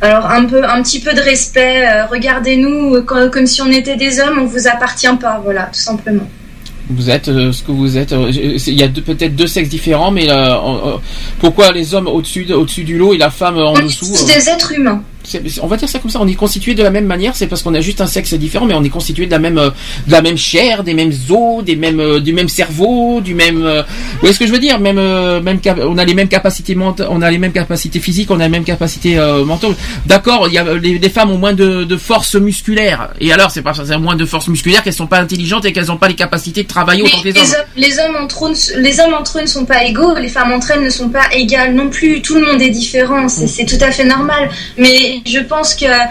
Alors 0.00 0.24
un 0.30 0.44
peu, 0.46 0.64
un 0.64 0.82
petit 0.82 1.00
peu 1.00 1.12
de 1.12 1.20
respect. 1.20 1.86
euh, 1.86 2.06
Regardez-nous 2.06 2.96
euh, 2.96 3.02
comme, 3.02 3.46
si 3.46 3.60
on 3.60 3.70
était 3.70 3.96
des 3.96 4.20
hommes. 4.20 4.38
On 4.40 4.46
vous 4.46 4.68
appartient 4.68 5.14
pas. 5.20 5.40
Voilà, 5.44 5.64
tout 5.72 5.80
simplement. 5.80 6.26
Vous 6.88 7.10
êtes 7.10 7.26
ce 7.26 7.62
que 7.62 7.72
vous 7.72 7.96
êtes. 7.98 8.12
Il 8.12 8.74
y 8.74 8.82
a 8.82 8.88
peut-être 8.88 9.36
deux 9.36 9.46
sexes 9.46 9.68
différents, 9.68 10.10
mais 10.10 10.28
pourquoi 11.38 11.72
les 11.72 11.94
hommes 11.94 12.08
au-dessus 12.08 12.44
de- 12.44 12.54
au-dessus 12.54 12.84
du 12.84 12.98
lot 12.98 13.14
et 13.14 13.18
la 13.18 13.30
femme 13.30 13.56
en 13.58 13.72
On 13.72 13.76
est 13.76 13.82
dessous 13.84 14.06
tous 14.06 14.26
des 14.26 14.48
êtres 14.48 14.72
humains. 14.72 15.02
On 15.62 15.66
va 15.66 15.76
dire 15.76 15.88
ça 15.88 15.98
comme 15.98 16.10
ça. 16.10 16.18
On 16.20 16.28
est 16.28 16.34
constitué 16.34 16.74
de 16.74 16.82
la 16.82 16.90
même 16.90 17.06
manière. 17.06 17.34
C'est 17.36 17.46
parce 17.46 17.62
qu'on 17.62 17.74
a 17.74 17.80
juste 17.80 18.00
un 18.00 18.06
sexe 18.06 18.34
différent, 18.34 18.66
mais 18.66 18.74
on 18.74 18.84
est 18.84 18.88
constitué 18.88 19.26
de 19.26 19.30
la 19.30 19.38
même, 19.38 19.58
euh, 19.58 19.70
de 20.06 20.12
la 20.12 20.22
même 20.22 20.36
chair, 20.38 20.82
des 20.84 20.94
mêmes 20.94 21.12
os, 21.30 21.64
des 21.64 21.76
mêmes, 21.76 22.00
euh, 22.00 22.20
du 22.20 22.32
même 22.32 22.48
cerveau, 22.48 23.20
du 23.20 23.34
même. 23.34 23.62
euh, 23.64 23.82
vous 23.82 24.18
voyez 24.20 24.34
ce 24.34 24.38
que 24.38 24.46
je 24.46 24.52
veux 24.52 24.58
dire? 24.58 24.78
Même, 24.80 24.98
euh, 24.98 25.40
même, 25.40 25.60
on 25.86 25.98
a 25.98 26.04
les 26.04 26.14
mêmes 26.14 26.28
capacités 26.28 26.74
mentales, 26.74 27.08
on 27.10 27.22
a 27.22 27.30
les 27.30 27.38
mêmes 27.38 27.52
capacités 27.52 28.00
physiques, 28.00 28.30
on 28.30 28.40
a 28.40 28.44
les 28.44 28.48
mêmes 28.48 28.64
capacités 28.64 29.18
euh, 29.18 29.44
mentales. 29.44 29.74
D'accord, 30.06 30.48
il 30.48 30.54
y 30.54 30.58
a 30.58 30.64
les, 30.74 30.98
les 30.98 31.08
femmes 31.08 31.30
ont 31.30 31.38
moins 31.38 31.52
de, 31.52 31.84
de 31.84 31.96
force 31.96 32.34
musculaire. 32.34 33.10
Et 33.20 33.32
alors, 33.32 33.50
c'est 33.50 33.62
pas 33.62 33.74
ça, 33.74 33.84
c'est 33.86 33.96
moins 33.98 34.16
de 34.16 34.24
force 34.24 34.48
musculaire 34.48 34.82
qu'elles 34.82 34.92
sont 34.92 35.06
pas 35.06 35.20
intelligentes 35.20 35.64
et 35.64 35.72
qu'elles 35.72 35.86
n'ont 35.86 35.96
pas 35.96 36.08
les 36.08 36.14
capacités 36.14 36.62
de 36.62 36.68
travailler 36.68 37.02
autant 37.02 37.20
que 37.20 37.28
les 37.28 37.36
hommes. 37.38 37.44
les, 37.44 37.54
hommes, 37.54 37.64
les 37.76 37.98
hommes 37.98 38.16
entre 38.24 38.46
eux, 38.46 38.50
ne- 38.50 38.80
les 38.82 39.00
hommes 39.00 39.14
entre 39.14 39.38
eux 39.38 39.42
ne 39.42 39.46
sont 39.46 39.64
pas 39.64 39.84
égaux, 39.84 40.14
les 40.16 40.28
femmes 40.28 40.52
entre 40.52 40.72
elles 40.72 40.82
ne 40.82 40.90
sont 40.90 41.08
pas 41.08 41.32
égales 41.32 41.74
non 41.74 41.88
plus. 41.88 42.22
Tout 42.22 42.34
le 42.34 42.46
monde 42.46 42.60
est 42.60 42.70
différent, 42.70 43.28
c'est 43.28 43.46
c'est 43.46 43.64
tout 43.66 43.82
à 43.84 43.90
fait 43.90 44.04
normal. 44.04 44.48
Mais 44.78 45.21
je 45.26 45.38
pense 45.40 45.74
que 45.74 45.84
euh, 45.86 46.04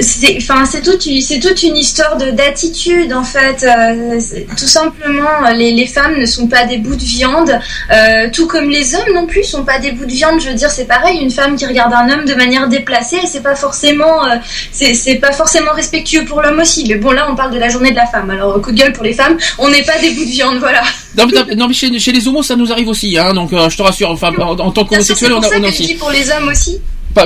c'est, 0.00 0.36
enfin, 0.38 0.64
c'est 0.64 0.82
toute, 0.82 1.06
une- 1.06 1.20
c'est 1.20 1.40
toute 1.40 1.62
une 1.62 1.76
histoire 1.76 2.16
de 2.16 2.30
d'attitude 2.30 3.12
en 3.12 3.24
fait. 3.24 3.64
Euh, 3.64 4.20
tout 4.56 4.66
simplement, 4.66 5.50
les, 5.54 5.72
les 5.72 5.86
femmes 5.86 6.18
ne 6.18 6.26
sont 6.26 6.46
pas 6.46 6.64
des 6.66 6.78
bouts 6.78 6.94
de 6.96 7.02
viande, 7.04 7.58
euh, 7.92 8.28
tout 8.32 8.46
comme 8.46 8.68
les 8.70 8.94
hommes 8.94 9.12
non 9.14 9.26
plus 9.26 9.44
sont 9.44 9.64
pas 9.64 9.78
des 9.78 9.92
bouts 9.92 10.04
de 10.06 10.12
viande. 10.12 10.40
Je 10.40 10.48
veux 10.48 10.54
dire, 10.54 10.70
c'est 10.70 10.84
pareil. 10.86 11.18
Une 11.20 11.30
femme 11.30 11.56
qui 11.56 11.66
regarde 11.66 11.92
un 11.92 12.08
homme 12.10 12.24
de 12.24 12.34
manière 12.34 12.68
déplacée, 12.68 13.20
c'est 13.26 13.42
pas 13.42 13.54
forcément, 13.56 14.24
euh, 14.26 14.36
c'est, 14.72 14.94
c'est 14.94 15.16
pas 15.16 15.32
forcément 15.32 15.72
respectueux 15.72 16.24
pour 16.24 16.42
l'homme 16.42 16.60
aussi. 16.60 16.84
Mais 16.88 16.96
bon, 16.96 17.10
là, 17.12 17.26
on 17.30 17.34
parle 17.34 17.52
de 17.52 17.58
la 17.58 17.68
journée 17.68 17.90
de 17.90 17.96
la 17.96 18.06
femme. 18.06 18.30
Alors, 18.30 18.60
coup 18.60 18.72
de 18.72 18.78
gueule 18.78 18.92
pour 18.92 19.04
les 19.04 19.14
femmes, 19.14 19.36
on 19.58 19.68
n'est 19.68 19.82
pas 19.82 19.98
des 19.98 20.10
bouts 20.12 20.24
de 20.24 20.30
viande, 20.30 20.58
voilà. 20.58 20.82
Non, 21.16 21.26
mais, 21.26 21.54
non, 21.54 21.66
mais 21.68 21.74
chez, 21.74 21.98
chez 21.98 22.12
les 22.12 22.28
homos, 22.28 22.42
ça 22.42 22.56
nous 22.56 22.70
arrive 22.72 22.88
aussi, 22.88 23.16
hein, 23.18 23.32
donc 23.34 23.52
euh, 23.52 23.68
je 23.70 23.76
te 23.76 23.82
rassure, 23.82 24.10
enfin, 24.10 24.30
en, 24.38 24.58
en 24.58 24.70
tant 24.70 24.84
qu'homosexuel, 24.84 25.32
on 25.32 25.40
a, 25.42 25.46
on 25.48 25.64
a 25.64 25.68
aussi. 25.68 25.94
pour 25.94 26.10
les 26.10 26.30
hommes 26.30 26.48
aussi. 26.48 26.80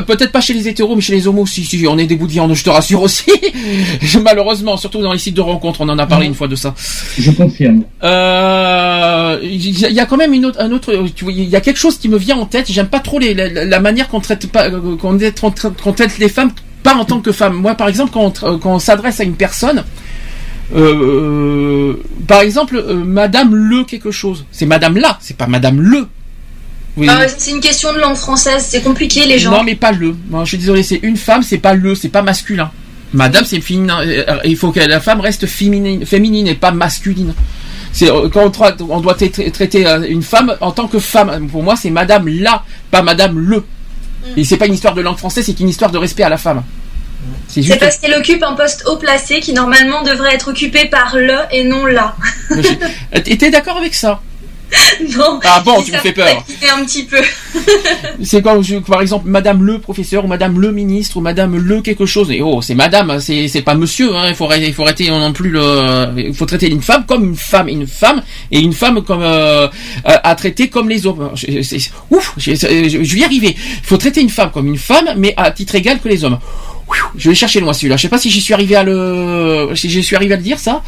Peut-être 0.06 0.32
pas 0.32 0.40
chez 0.40 0.52
les 0.54 0.68
hétéros, 0.68 0.94
mais 0.94 1.00
chez 1.00 1.12
les 1.14 1.26
homos, 1.28 1.46
si, 1.46 1.64
si, 1.64 1.84
on 1.88 1.98
est 1.98 2.06
des 2.06 2.16
bouts 2.16 2.26
de 2.26 2.32
viande, 2.32 2.54
je 2.54 2.62
te 2.64 2.70
rassure 2.70 3.02
aussi. 3.02 3.30
Malheureusement, 4.22 4.76
surtout 4.76 5.02
dans 5.02 5.12
les 5.12 5.18
sites 5.18 5.34
de 5.34 5.40
rencontres, 5.40 5.80
on 5.80 5.88
en 5.88 5.98
a 5.98 6.06
parlé 6.06 6.26
une 6.26 6.34
fois 6.34 6.48
de 6.48 6.56
ça. 6.56 6.74
Je 7.18 7.30
confirme. 7.32 7.82
Euh, 8.02 9.38
Il 9.42 9.78
y, 9.80 9.84
a- 9.84 9.88
il 9.88 9.94
y 9.94 10.00
a 10.00 10.06
quand 10.06 10.16
même 10.16 10.32
une 10.32 10.46
autre, 10.46 10.60
un 10.60 10.70
autre, 10.72 10.92
il 11.28 11.44
y 11.48 11.56
a 11.56 11.60
quelque 11.60 11.78
chose 11.78 11.98
qui 11.98 12.08
me 12.08 12.16
vient 12.18 12.36
en 12.38 12.46
tête. 12.46 12.70
J'aime 12.70 12.88
pas 12.88 13.00
trop 13.00 13.18
les, 13.18 13.34
la, 13.34 13.64
la 13.64 13.80
manière 13.80 14.08
qu'on 14.08 14.20
traite 14.20 14.46
pas, 14.50 14.66
euh, 14.68 14.96
qu'on 14.96 15.16
traite- 15.16 16.18
les 16.18 16.28
femmes, 16.28 16.52
pas 16.82 16.94
en 16.94 17.04
tant 17.04 17.20
que 17.20 17.32
femmes. 17.32 17.54
Moi, 17.54 17.74
par 17.74 17.88
exemple, 17.88 18.12
quand 18.12 18.42
on, 18.64 18.78
s'adresse 18.78 19.20
à 19.20 19.24
une 19.24 19.34
personne, 19.34 19.84
euh, 20.74 21.94
par 22.26 22.40
exemple, 22.42 22.76
euh, 22.76 22.94
Madame 23.04 23.54
le 23.54 23.84
quelque 23.84 24.10
chose, 24.10 24.44
c'est 24.52 24.66
Madame 24.66 24.96
là, 24.96 25.18
c'est 25.20 25.36
pas 25.36 25.46
Madame 25.46 25.80
le. 25.80 26.06
Oui. 26.96 27.06
Ah 27.08 27.26
c'est 27.28 27.52
une 27.52 27.60
question 27.60 27.92
de 27.92 27.98
langue 27.98 28.16
française, 28.16 28.66
c'est 28.68 28.82
compliqué 28.82 29.24
les 29.26 29.38
gens. 29.38 29.52
Non, 29.52 29.62
mais 29.62 29.74
pas 29.76 29.92
le. 29.92 30.14
Non, 30.30 30.44
je 30.44 30.50
suis 30.50 30.58
désolé, 30.58 30.82
c'est 30.82 31.00
une 31.02 31.16
femme, 31.16 31.42
c'est 31.42 31.58
pas 31.58 31.74
le, 31.74 31.94
c'est 31.94 32.08
pas 32.08 32.22
masculin. 32.22 32.70
Madame, 33.12 33.44
c'est 33.44 33.60
féminin. 33.60 34.00
Euh, 34.04 34.38
Il 34.44 34.56
faut 34.56 34.70
que 34.72 34.80
la 34.80 35.00
femme 35.00 35.20
reste 35.20 35.46
féminine, 35.46 36.04
féminine 36.06 36.46
et 36.46 36.54
pas 36.54 36.70
masculine. 36.72 37.34
C'est 37.92 38.08
euh, 38.10 38.28
quand 38.28 38.44
on, 38.44 38.50
tra- 38.50 38.76
on 38.88 39.00
doit 39.00 39.14
tra- 39.16 39.50
traiter 39.50 39.86
euh, 39.86 40.04
une 40.08 40.22
femme 40.22 40.56
en 40.60 40.70
tant 40.70 40.86
que 40.86 40.98
femme. 41.00 41.48
Pour 41.48 41.62
moi, 41.62 41.74
c'est 41.76 41.90
Madame 41.90 42.28
là, 42.28 42.64
pas 42.90 43.02
Madame 43.02 43.38
le. 43.38 43.64
Et 44.36 44.44
c'est 44.44 44.58
pas 44.58 44.66
une 44.66 44.74
histoire 44.74 44.94
de 44.94 45.00
langue 45.00 45.16
française, 45.16 45.44
c'est 45.46 45.58
une 45.60 45.68
histoire 45.68 45.90
de 45.90 45.98
respect 45.98 46.22
à 46.22 46.28
la 46.28 46.36
femme. 46.38 46.62
C'est 47.48 47.62
juste. 47.62 47.80
parce 47.80 47.96
qu'elle 47.98 48.14
occupe 48.14 48.42
un 48.42 48.52
poste 48.54 48.84
haut 48.86 48.96
placé 48.96 49.40
qui 49.40 49.52
normalement 49.52 50.02
devrait 50.02 50.34
être 50.34 50.48
occupé 50.50 50.86
par 50.86 51.16
le 51.16 51.34
et 51.52 51.64
non 51.64 51.86
la. 51.86 52.14
T'es 53.24 53.50
d'accord 53.50 53.76
avec 53.78 53.94
ça? 53.94 54.20
non. 55.16 55.40
Ah 55.44 55.62
bon, 55.64 55.82
tu 55.82 55.92
me 55.92 55.98
fais 55.98 56.12
peur. 56.12 56.26
un 56.78 56.84
petit 56.84 57.04
peu. 57.04 57.16
C'est 58.22 58.42
comme 58.42 58.62
je- 58.62 58.76
par 58.76 59.00
exemple 59.00 59.28
Madame 59.28 59.62
le 59.64 59.78
professeur 59.78 60.24
ou 60.24 60.28
Madame 60.28 60.60
le 60.60 60.72
ministre 60.72 61.16
ou 61.16 61.20
Madame 61.20 61.56
le 61.56 61.80
quelque 61.80 62.06
chose. 62.06 62.30
Et 62.30 62.40
oh, 62.42 62.60
c'est 62.62 62.74
Madame, 62.74 63.10
hein, 63.10 63.20
c'est 63.20 63.48
c'est 63.48 63.62
pas 63.62 63.74
Monsieur. 63.74 64.14
Hein, 64.14 64.26
il 64.28 64.34
faut 64.34 64.44
arrêter, 64.44 64.66
il 64.68 64.74
faut 64.74 64.82
arrêter 64.82 65.08
non 65.10 65.32
plus 65.32 65.50
le. 65.50 66.06
Il 66.16 66.34
faut 66.34 66.46
traiter 66.46 66.68
une 66.70 66.82
femme 66.82 67.04
comme 67.06 67.24
une 67.24 67.36
femme, 67.36 67.68
une 67.68 67.86
femme 67.86 68.22
et 68.50 68.60
une 68.60 68.72
femme 68.72 69.02
comme 69.02 69.22
euh, 69.22 69.68
à, 70.04 70.30
à 70.30 70.34
traiter 70.34 70.68
comme 70.68 70.88
les 70.88 71.06
hommes. 71.06 71.30
Je- 71.34 71.88
ouf, 72.10 72.34
je, 72.36 72.54
je- 72.54 73.02
je 73.02 73.14
vais 73.14 73.20
y 73.20 73.24
arriver. 73.24 73.56
Il 73.56 73.84
faut 73.86 73.96
traiter 73.96 74.20
une 74.20 74.30
femme 74.30 74.50
comme 74.52 74.68
une 74.68 74.78
femme, 74.78 75.08
mais 75.16 75.34
à 75.36 75.50
titre 75.50 75.74
égal 75.74 75.98
que 76.00 76.08
les 76.08 76.24
hommes. 76.24 76.38
Je 77.16 77.28
vais 77.28 77.34
chercher 77.34 77.60
loin 77.60 77.72
celui-là. 77.72 77.96
Je 77.96 78.02
sais 78.02 78.08
pas 78.08 78.18
si 78.18 78.30
j'y 78.30 78.40
suis 78.40 78.54
arrivé 78.54 78.76
à 78.76 78.82
le, 78.82 79.70
si 79.74 79.88
j'y 79.90 80.02
suis 80.02 80.16
arrivé 80.16 80.34
à 80.34 80.36
le 80.36 80.42
dire 80.42 80.58
ça. 80.58 80.82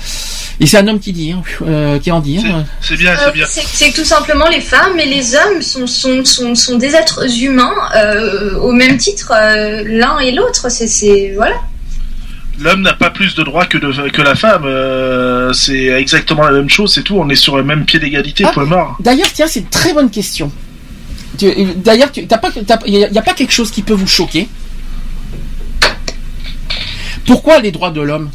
Et 0.61 0.67
c'est 0.67 0.79
un 0.79 0.87
homme 0.89 1.01
qui 1.01 1.13
dit, 1.13 1.33
hein, 1.33 1.43
euh, 1.67 1.99
qui 1.99 2.11
en 2.11 2.21
dit. 2.21 2.39
hein. 2.47 2.65
C'est 2.81 2.97
bien, 2.97 3.13
Euh, 3.13 3.17
c'est 3.27 3.33
bien. 3.33 3.47
c'est 3.49 3.93
tout 3.93 4.05
simplement 4.05 4.49
les 4.49 4.61
femmes 4.61 4.99
et 4.99 5.07
les 5.07 5.35
hommes 5.35 5.61
sont, 5.63 5.87
sont, 5.87 6.25
sont, 6.25 6.55
sont 6.55 6.77
des 6.77 6.95
êtres 6.95 7.25
humains 7.43 7.75
euh, 7.97 8.57
au 8.59 8.73
même 8.73 8.97
titre 8.99 9.33
euh, 9.35 9.83
l'un 9.87 10.19
et 10.21 10.31
l'autre. 10.33 10.71
C'est- 10.71 10.87
C'est 10.89 11.33
voilà. 11.37 11.57
L'homme 12.59 12.83
n'a 12.83 12.93
pas 12.93 13.11
plus 13.11 13.35
de 13.35 13.43
droits 13.43 13.65
que, 13.67 13.79
de, 13.79 14.09
que 14.11 14.23
la 14.23 14.35
femme. 14.35 14.65
euh, 14.67 15.53
c'est 15.53 15.87
exactement 15.87 16.43
la 16.43 16.53
même 16.53 16.69
chose, 16.69 16.93
c'est 16.95 17.03
tout. 17.03 17.17
On 17.19 17.29
est 17.31 17.35
sur 17.35 17.57
le 17.57 17.65
même 17.65 17.85
pied 17.87 17.99
d'égalité, 17.99 18.45
Ah. 18.47 18.53
point 18.53 18.67
mort. 18.67 18.97
D'ailleurs, 19.01 19.29
tiens, 19.33 19.47
c'est 19.49 19.61
une 19.61 19.67
très 19.69 19.93
bonne 19.95 20.11
question. 20.11 20.53
D'ailleurs, 21.77 22.13
tu- 22.13 22.27
t'as 22.27 22.39
pas, 22.39 22.51
il 22.87 22.93
n'y 23.11 23.19
a, 23.19 23.23
pas 23.23 23.33
quelque 23.33 23.53
chose 23.53 23.71
qui 23.71 23.83
peut 23.83 23.95
vous 23.95 24.07
choquer? 24.07 24.49
Pourquoi 27.27 27.61
les 27.61 27.73
droits 27.73 27.91
de 27.91 28.01
l'homme 28.01 28.31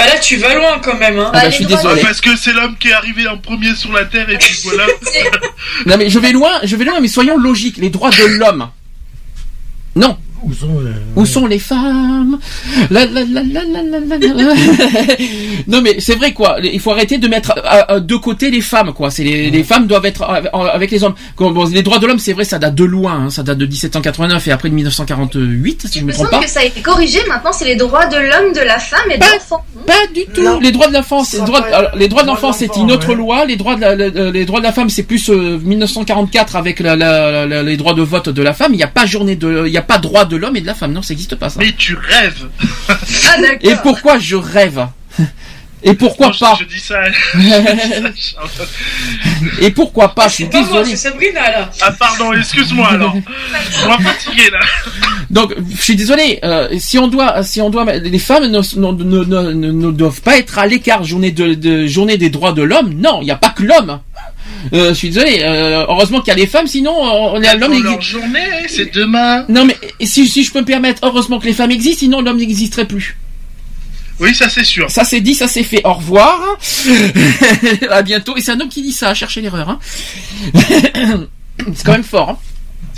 Ah 0.00 0.06
là, 0.06 0.18
tu 0.18 0.36
vas 0.36 0.54
loin 0.54 0.78
quand 0.82 0.96
même. 0.96 1.18
Hein. 1.18 1.30
Ah 1.34 1.40
bah, 1.42 1.50
je 1.50 1.56
suis 1.56 1.66
désolé. 1.66 2.00
Parce 2.02 2.20
que 2.20 2.36
c'est 2.36 2.52
l'homme 2.52 2.76
qui 2.78 2.88
est 2.88 2.92
arrivé 2.92 3.26
en 3.26 3.38
premier 3.38 3.74
sur 3.74 3.92
la 3.92 4.04
Terre 4.04 4.30
et 4.30 4.38
puis 4.38 4.56
voilà. 4.64 4.86
Non, 5.86 5.96
mais 5.96 6.08
je 6.08 6.18
vais 6.18 6.30
loin, 6.32 6.52
je 6.62 6.76
vais 6.76 6.84
loin, 6.84 7.00
mais 7.00 7.08
soyons 7.08 7.36
logiques. 7.36 7.78
Les 7.78 7.90
droits 7.90 8.10
de 8.10 8.24
l'homme. 8.38 8.68
Non. 9.96 10.16
Où 10.42 10.52
sont, 10.52 10.66
euh, 10.80 10.92
Où 11.16 11.26
sont 11.26 11.46
les 11.46 11.58
femmes 11.58 12.38
La, 12.90 13.04
la, 13.06 13.24
la, 13.24 13.42
la, 13.42 13.62
la, 13.64 13.82
la, 13.82 14.00
la, 14.00 14.16
la. 14.18 14.54
Non 15.66 15.80
mais 15.82 15.96
c'est 16.00 16.14
vrai 16.14 16.32
quoi. 16.32 16.56
Il 16.62 16.80
faut 16.80 16.90
arrêter 16.92 17.18
de 17.18 17.28
mettre 17.28 17.52
à, 17.64 17.92
à 17.92 18.00
deux 18.00 18.18
côtés 18.18 18.50
les 18.50 18.60
femmes 18.60 18.92
quoi. 18.92 19.10
C'est 19.10 19.24
les, 19.24 19.50
les 19.50 19.64
femmes 19.64 19.86
doivent 19.86 20.06
être 20.06 20.22
avec- 20.22 20.90
les 20.90 21.02
hommes. 21.04 21.14
Bon, 21.36 21.64
les 21.68 21.82
droits 21.82 21.98
de 21.98 22.06
l'homme 22.06 22.18
c'est 22.18 22.32
vrai 22.32 22.44
ça 22.44 22.58
date 22.58 22.74
de 22.74 22.84
loin. 22.84 23.24
hein. 23.26 23.30
Ça 23.30 23.42
date 23.42 23.58
de 23.58 23.66
1789 23.66 24.46
et 24.48 24.52
après 24.52 24.68
de 24.70 24.74
1948 24.74 25.86
si 25.88 25.94
je 25.94 25.98
Il 25.98 26.02
me 26.02 26.08
me 26.08 26.12
trompe 26.12 26.26
semble 26.28 26.40
pas. 26.40 26.44
que 26.46 26.50
ça 26.50 26.60
a 26.60 26.64
été 26.64 26.80
corrigé. 26.80 27.18
Maintenant, 27.28 27.52
c'est 27.52 27.64
les 27.66 27.76
droits 27.76 28.06
de 28.06 28.16
l'homme, 28.16 28.52
de 28.54 28.60
la 28.60 28.78
femme 28.78 29.10
et 29.10 29.18
de 29.18 29.24
l'enfant. 29.24 29.64
Pas 29.86 30.06
du 30.14 30.24
tout. 30.32 30.60
Les 30.60 30.72
droits 30.72 30.88
de 30.88 30.94
l'enfant, 30.94 31.24
c'est 31.24 31.38
les 31.40 31.44
droits, 31.44 31.64
alors, 31.66 31.90
les 31.96 32.08
droits 32.08 32.22
de 32.22 32.28
l'enfant, 32.28 32.52
c'est 32.52 32.74
une 32.76 32.90
autre 32.92 33.14
loi. 33.14 33.44
Les 33.44 33.56
droits 33.56 33.74
de 33.76 33.80
la, 33.80 33.94
la- 33.96 34.30
les 34.30 34.44
droits 34.44 34.60
de 34.60 34.64
la 34.64 34.72
femme, 34.72 34.88
c'est 34.88 35.02
plus 35.02 35.28
euh, 35.30 35.58
1944 35.62 36.56
avec 36.56 36.80
la, 36.80 36.96
la- 36.96 37.46
la- 37.46 37.62
les 37.62 37.76
droits 37.76 37.94
de 37.94 38.02
vote 38.02 38.28
de 38.28 38.42
la 38.42 38.54
femme. 38.54 38.72
Il 38.74 38.76
n'y 38.76 38.82
a 38.82 38.86
pas 38.88 39.06
journée 39.06 39.36
de, 39.36 39.64
il 39.66 39.70
n'y 39.72 39.78
a 39.78 39.82
pas 39.82 39.98
droit 39.98 40.24
de 40.28 40.36
l'homme 40.36 40.56
et 40.56 40.60
de 40.60 40.66
la 40.66 40.74
femme. 40.74 40.92
Non, 40.92 41.02
ça 41.02 41.12
n'existe 41.14 41.34
pas 41.36 41.48
ça. 41.50 41.58
Mais 41.60 41.72
tu 41.72 41.94
rêves. 41.96 42.46
Ah, 42.88 42.96
Et 43.62 43.74
pourquoi 43.82 44.18
je 44.18 44.36
rêve? 44.36 44.86
Et 45.84 45.94
pourquoi 45.94 46.32
pas 46.38 46.56
Je 46.58 46.64
dis 46.64 46.80
ça. 46.80 46.98
Et 49.60 49.70
pourquoi 49.70 50.14
pas? 50.14 50.28
Je 50.28 50.34
suis 50.34 50.44
Pas 50.46 50.62
désolé. 50.62 50.90
c'est 50.90 50.96
Sabrina 51.08 51.40
là. 51.50 51.70
Ah 51.80 51.92
pardon, 51.92 52.32
excuse-moi 52.32 52.88
alors. 52.88 53.14
On 53.84 53.88
va 53.88 53.98
fatigué 53.98 54.50
là. 54.50 54.58
Donc, 55.30 55.54
je 55.76 55.80
suis 55.82 55.94
désolé. 55.96 56.38
euh, 56.44 56.68
si 56.78 56.98
on 56.98 57.06
doit, 57.08 57.42
si 57.44 57.60
on 57.60 57.70
doit, 57.70 57.84
les 57.84 58.18
femmes 58.18 58.46
ne, 58.46 58.58
ne, 58.58 59.04
ne, 59.04 59.24
ne- 59.24 59.52
ne- 59.52 59.72
ne 59.72 59.90
doivent 59.92 60.20
pas 60.22 60.36
être 60.38 60.58
à 60.58 60.66
l'écart 60.66 61.04
journée 61.04 61.30
de, 61.30 61.54
de 61.54 61.86
journée 61.86 62.16
des 62.18 62.30
droits 62.30 62.52
de 62.52 62.62
l'homme. 62.62 62.94
Non, 62.94 63.20
il 63.22 63.26
n'y 63.26 63.30
a 63.30 63.36
pas 63.36 63.50
que 63.50 63.62
l'homme. 63.62 64.00
Euh, 64.72 64.88
je 64.90 64.94
suis 64.94 65.08
désolé. 65.10 65.40
euh, 65.42 65.84
heureusement 65.88 66.20
qu'il 66.20 66.28
y 66.28 66.30
a 66.32 66.34
les 66.36 66.46
femmes, 66.46 66.66
sinon 66.66 66.92
on 66.92 67.40
est 67.40 67.56
l'homme. 67.56 67.82
Leur 67.82 68.00
journée, 68.00 68.66
c'est 68.68 68.92
demain. 68.92 69.44
Non 69.48 69.64
mais 69.64 69.76
si, 70.06 70.26
si 70.28 70.42
je 70.44 70.52
peux 70.52 70.60
me 70.60 70.64
permettre, 70.64 71.00
heureusement 71.04 71.38
que 71.38 71.46
les 71.46 71.52
femmes 71.52 71.70
existent, 71.70 72.00
sinon 72.00 72.20
l'homme 72.20 72.38
n'existerait 72.38 72.86
plus. 72.86 73.16
Oui, 74.20 74.34
ça 74.34 74.48
c'est 74.48 74.64
sûr. 74.64 74.90
Ça 74.90 75.04
c'est 75.04 75.20
dit, 75.20 75.34
ça 75.34 75.46
c'est 75.46 75.62
fait. 75.62 75.80
Au 75.84 75.94
revoir. 75.94 76.40
à 77.90 78.02
bientôt. 78.02 78.36
Et 78.36 78.40
c'est 78.40 78.50
un 78.52 78.60
homme 78.60 78.68
qui 78.68 78.82
dit 78.82 78.92
ça. 78.92 79.14
Cherchez 79.14 79.40
l'erreur. 79.40 79.68
Hein. 79.68 79.78
c'est 81.74 81.84
quand 81.84 81.92
même 81.92 82.02
fort. 82.02 82.30
Hein. 82.30 82.38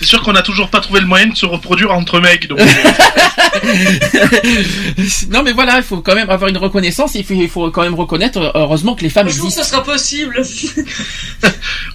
C'est 0.01 0.07
sûr 0.07 0.23
qu'on 0.23 0.33
n'a 0.33 0.41
toujours 0.41 0.71
pas 0.71 0.81
trouvé 0.81 1.01
le 1.01 1.07
moyen 1.07 1.27
de 1.27 1.37
se 1.37 1.45
reproduire 1.45 1.93
entre 1.93 2.21
mecs. 2.21 2.49
Donc... 2.49 2.59
non 5.29 5.43
mais 5.43 5.53
voilà, 5.53 5.77
il 5.77 5.83
faut 5.83 6.01
quand 6.01 6.15
même 6.15 6.31
avoir 6.31 6.49
une 6.49 6.57
reconnaissance. 6.57 7.15
Il 7.17 7.25
faut, 7.25 7.35
il 7.35 7.51
faut 7.51 7.71
quand 7.71 7.83
même 7.83 7.95
reconnaître, 7.95 8.51
heureusement 8.55 8.95
que 8.95 9.03
les 9.03 9.11
femmes 9.11 9.27
Un 9.27 9.31
jour, 9.31 9.45
existent. 9.45 9.63
ce 9.63 9.71
sera 9.71 9.85
possible. 9.85 10.37
ouais, 10.39 10.43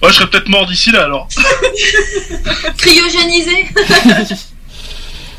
je 0.08 0.12
serais 0.12 0.30
peut-être 0.30 0.48
mort 0.48 0.66
d'ici 0.66 0.92
là 0.92 1.02
alors. 1.02 1.26
Cryogénisé. 2.78 3.66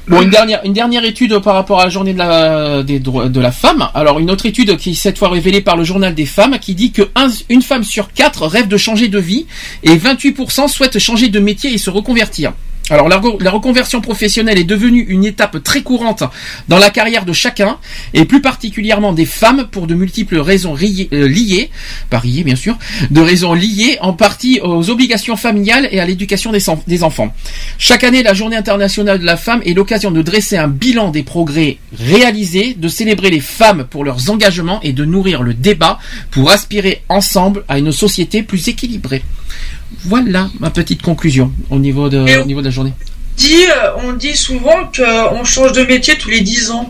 Bon, 0.09 0.21
une 0.21 0.29
dernière, 0.29 0.61
une 0.63 0.71
dernière 0.71 1.03
étude 1.03 1.37
par 1.39 1.53
rapport 1.55 1.81
à 1.81 1.83
la 1.83 1.89
journée 1.89 2.13
de 2.13 2.17
la, 2.17 2.81
des 2.81 2.99
droits 2.99 3.27
de 3.27 3.39
la 3.41 3.51
femme. 3.51 3.89
Alors, 3.93 4.19
une 4.19 4.31
autre 4.31 4.45
étude 4.45 4.77
qui 4.77 4.91
est 4.91 4.93
cette 4.93 5.17
fois 5.17 5.27
révélée 5.29 5.59
par 5.59 5.75
le 5.75 5.83
journal 5.83 6.15
des 6.15 6.25
femmes 6.25 6.59
qui 6.59 6.75
dit 6.75 6.91
que 6.93 7.01
un- 7.15 7.27
une 7.49 7.61
femme 7.61 7.83
sur 7.83 8.13
quatre 8.13 8.47
rêve 8.47 8.69
de 8.69 8.77
changer 8.77 9.09
de 9.09 9.19
vie 9.19 9.47
et 9.83 9.97
28% 9.97 10.69
souhaitent 10.69 10.97
changer 10.99 11.27
de 11.27 11.39
métier 11.41 11.73
et 11.73 11.77
se 11.77 11.89
reconvertir. 11.89 12.53
Alors 12.89 13.09
la, 13.09 13.19
re- 13.19 13.41
la 13.43 13.51
reconversion 13.51 13.99
professionnelle 14.01 14.57
est 14.57 14.63
devenue 14.63 15.01
une 15.01 15.25
étape 15.25 15.61
très 15.63 15.81
courante 15.81 16.23
dans 16.69 16.77
la 16.77 16.89
carrière 16.89 17.25
de 17.25 17.33
chacun, 17.33 17.77
et 18.13 18.25
plus 18.25 18.41
particulièrement 18.41 19.13
des 19.13 19.25
femmes 19.25 19.67
pour 19.69 19.87
de 19.87 19.93
multiples 19.93 20.37
raisons 20.37 20.75
euh, 20.75 21.27
liées, 21.27 21.69
pas 22.09 22.21
bien 22.23 22.55
sûr, 22.55 22.77
de 23.11 23.21
raisons 23.21 23.53
liées 23.53 23.97
en 24.01 24.13
partie 24.13 24.59
aux 24.61 24.89
obligations 24.89 25.35
familiales 25.35 25.89
et 25.91 25.99
à 25.99 26.05
l'éducation 26.05 26.51
des 26.51 27.03
enfants. 27.03 27.33
Chaque 27.77 28.03
année, 28.03 28.23
la 28.23 28.33
Journée 28.33 28.55
internationale 28.55 29.19
de 29.19 29.25
la 29.25 29.37
femme 29.37 29.61
est 29.65 29.73
l'occasion 29.73 30.11
de 30.11 30.21
dresser 30.21 30.57
un 30.57 30.67
bilan 30.67 31.09
des 31.09 31.23
progrès 31.23 31.77
réalisés, 31.97 32.75
de 32.77 32.87
célébrer 32.87 33.29
les 33.29 33.39
femmes 33.39 33.85
pour 33.89 34.05
leurs 34.05 34.29
engagements 34.29 34.79
et 34.81 34.93
de 34.93 35.05
nourrir 35.05 35.43
le 35.43 35.53
débat 35.53 35.99
pour 36.31 36.51
aspirer 36.51 37.01
ensemble 37.09 37.63
à 37.67 37.79
une 37.79 37.91
société 37.91 38.43
plus 38.43 38.67
équilibrée. 38.67 39.23
Voilà 40.05 40.49
ma 40.59 40.69
petite 40.69 41.01
conclusion 41.01 41.51
au 41.69 41.79
niveau 41.79 42.09
de, 42.09 42.27
Et- 42.27 42.37
au 42.37 42.45
niveau 42.45 42.59
de 42.61 42.65
la 42.65 42.71
journée. 42.71 42.93
Dit, 43.37 43.53
euh, 43.67 43.91
on 44.03 44.13
dit 44.13 44.35
souvent 44.35 44.89
qu'on 44.95 45.43
change 45.43 45.71
de 45.73 45.83
métier 45.83 46.15
tous 46.17 46.29
les 46.29 46.41
10 46.41 46.71
ans. 46.71 46.89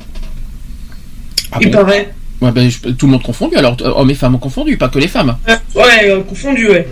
Ah 1.52 1.58
Il 1.62 1.68
bon 1.72 1.78
paraît. 1.80 2.14
Ouais, 2.42 2.52
ben, 2.52 2.70
je- 2.70 2.90
tout 2.90 3.06
le 3.08 3.14
monde 3.14 3.24
confondu, 3.24 3.56
alors 3.58 3.76
euh, 3.82 3.90
hommes 3.96 4.10
et 4.12 4.16
femmes 4.16 4.40
confondus, 4.40 4.78
pas 4.78 4.90
que 4.90 5.00
les 5.00 5.08
femmes. 5.08 5.38
Ouais, 5.76 5.84
euh, 6.10 6.22
confondu, 6.22 6.68
ouais. 6.70 6.88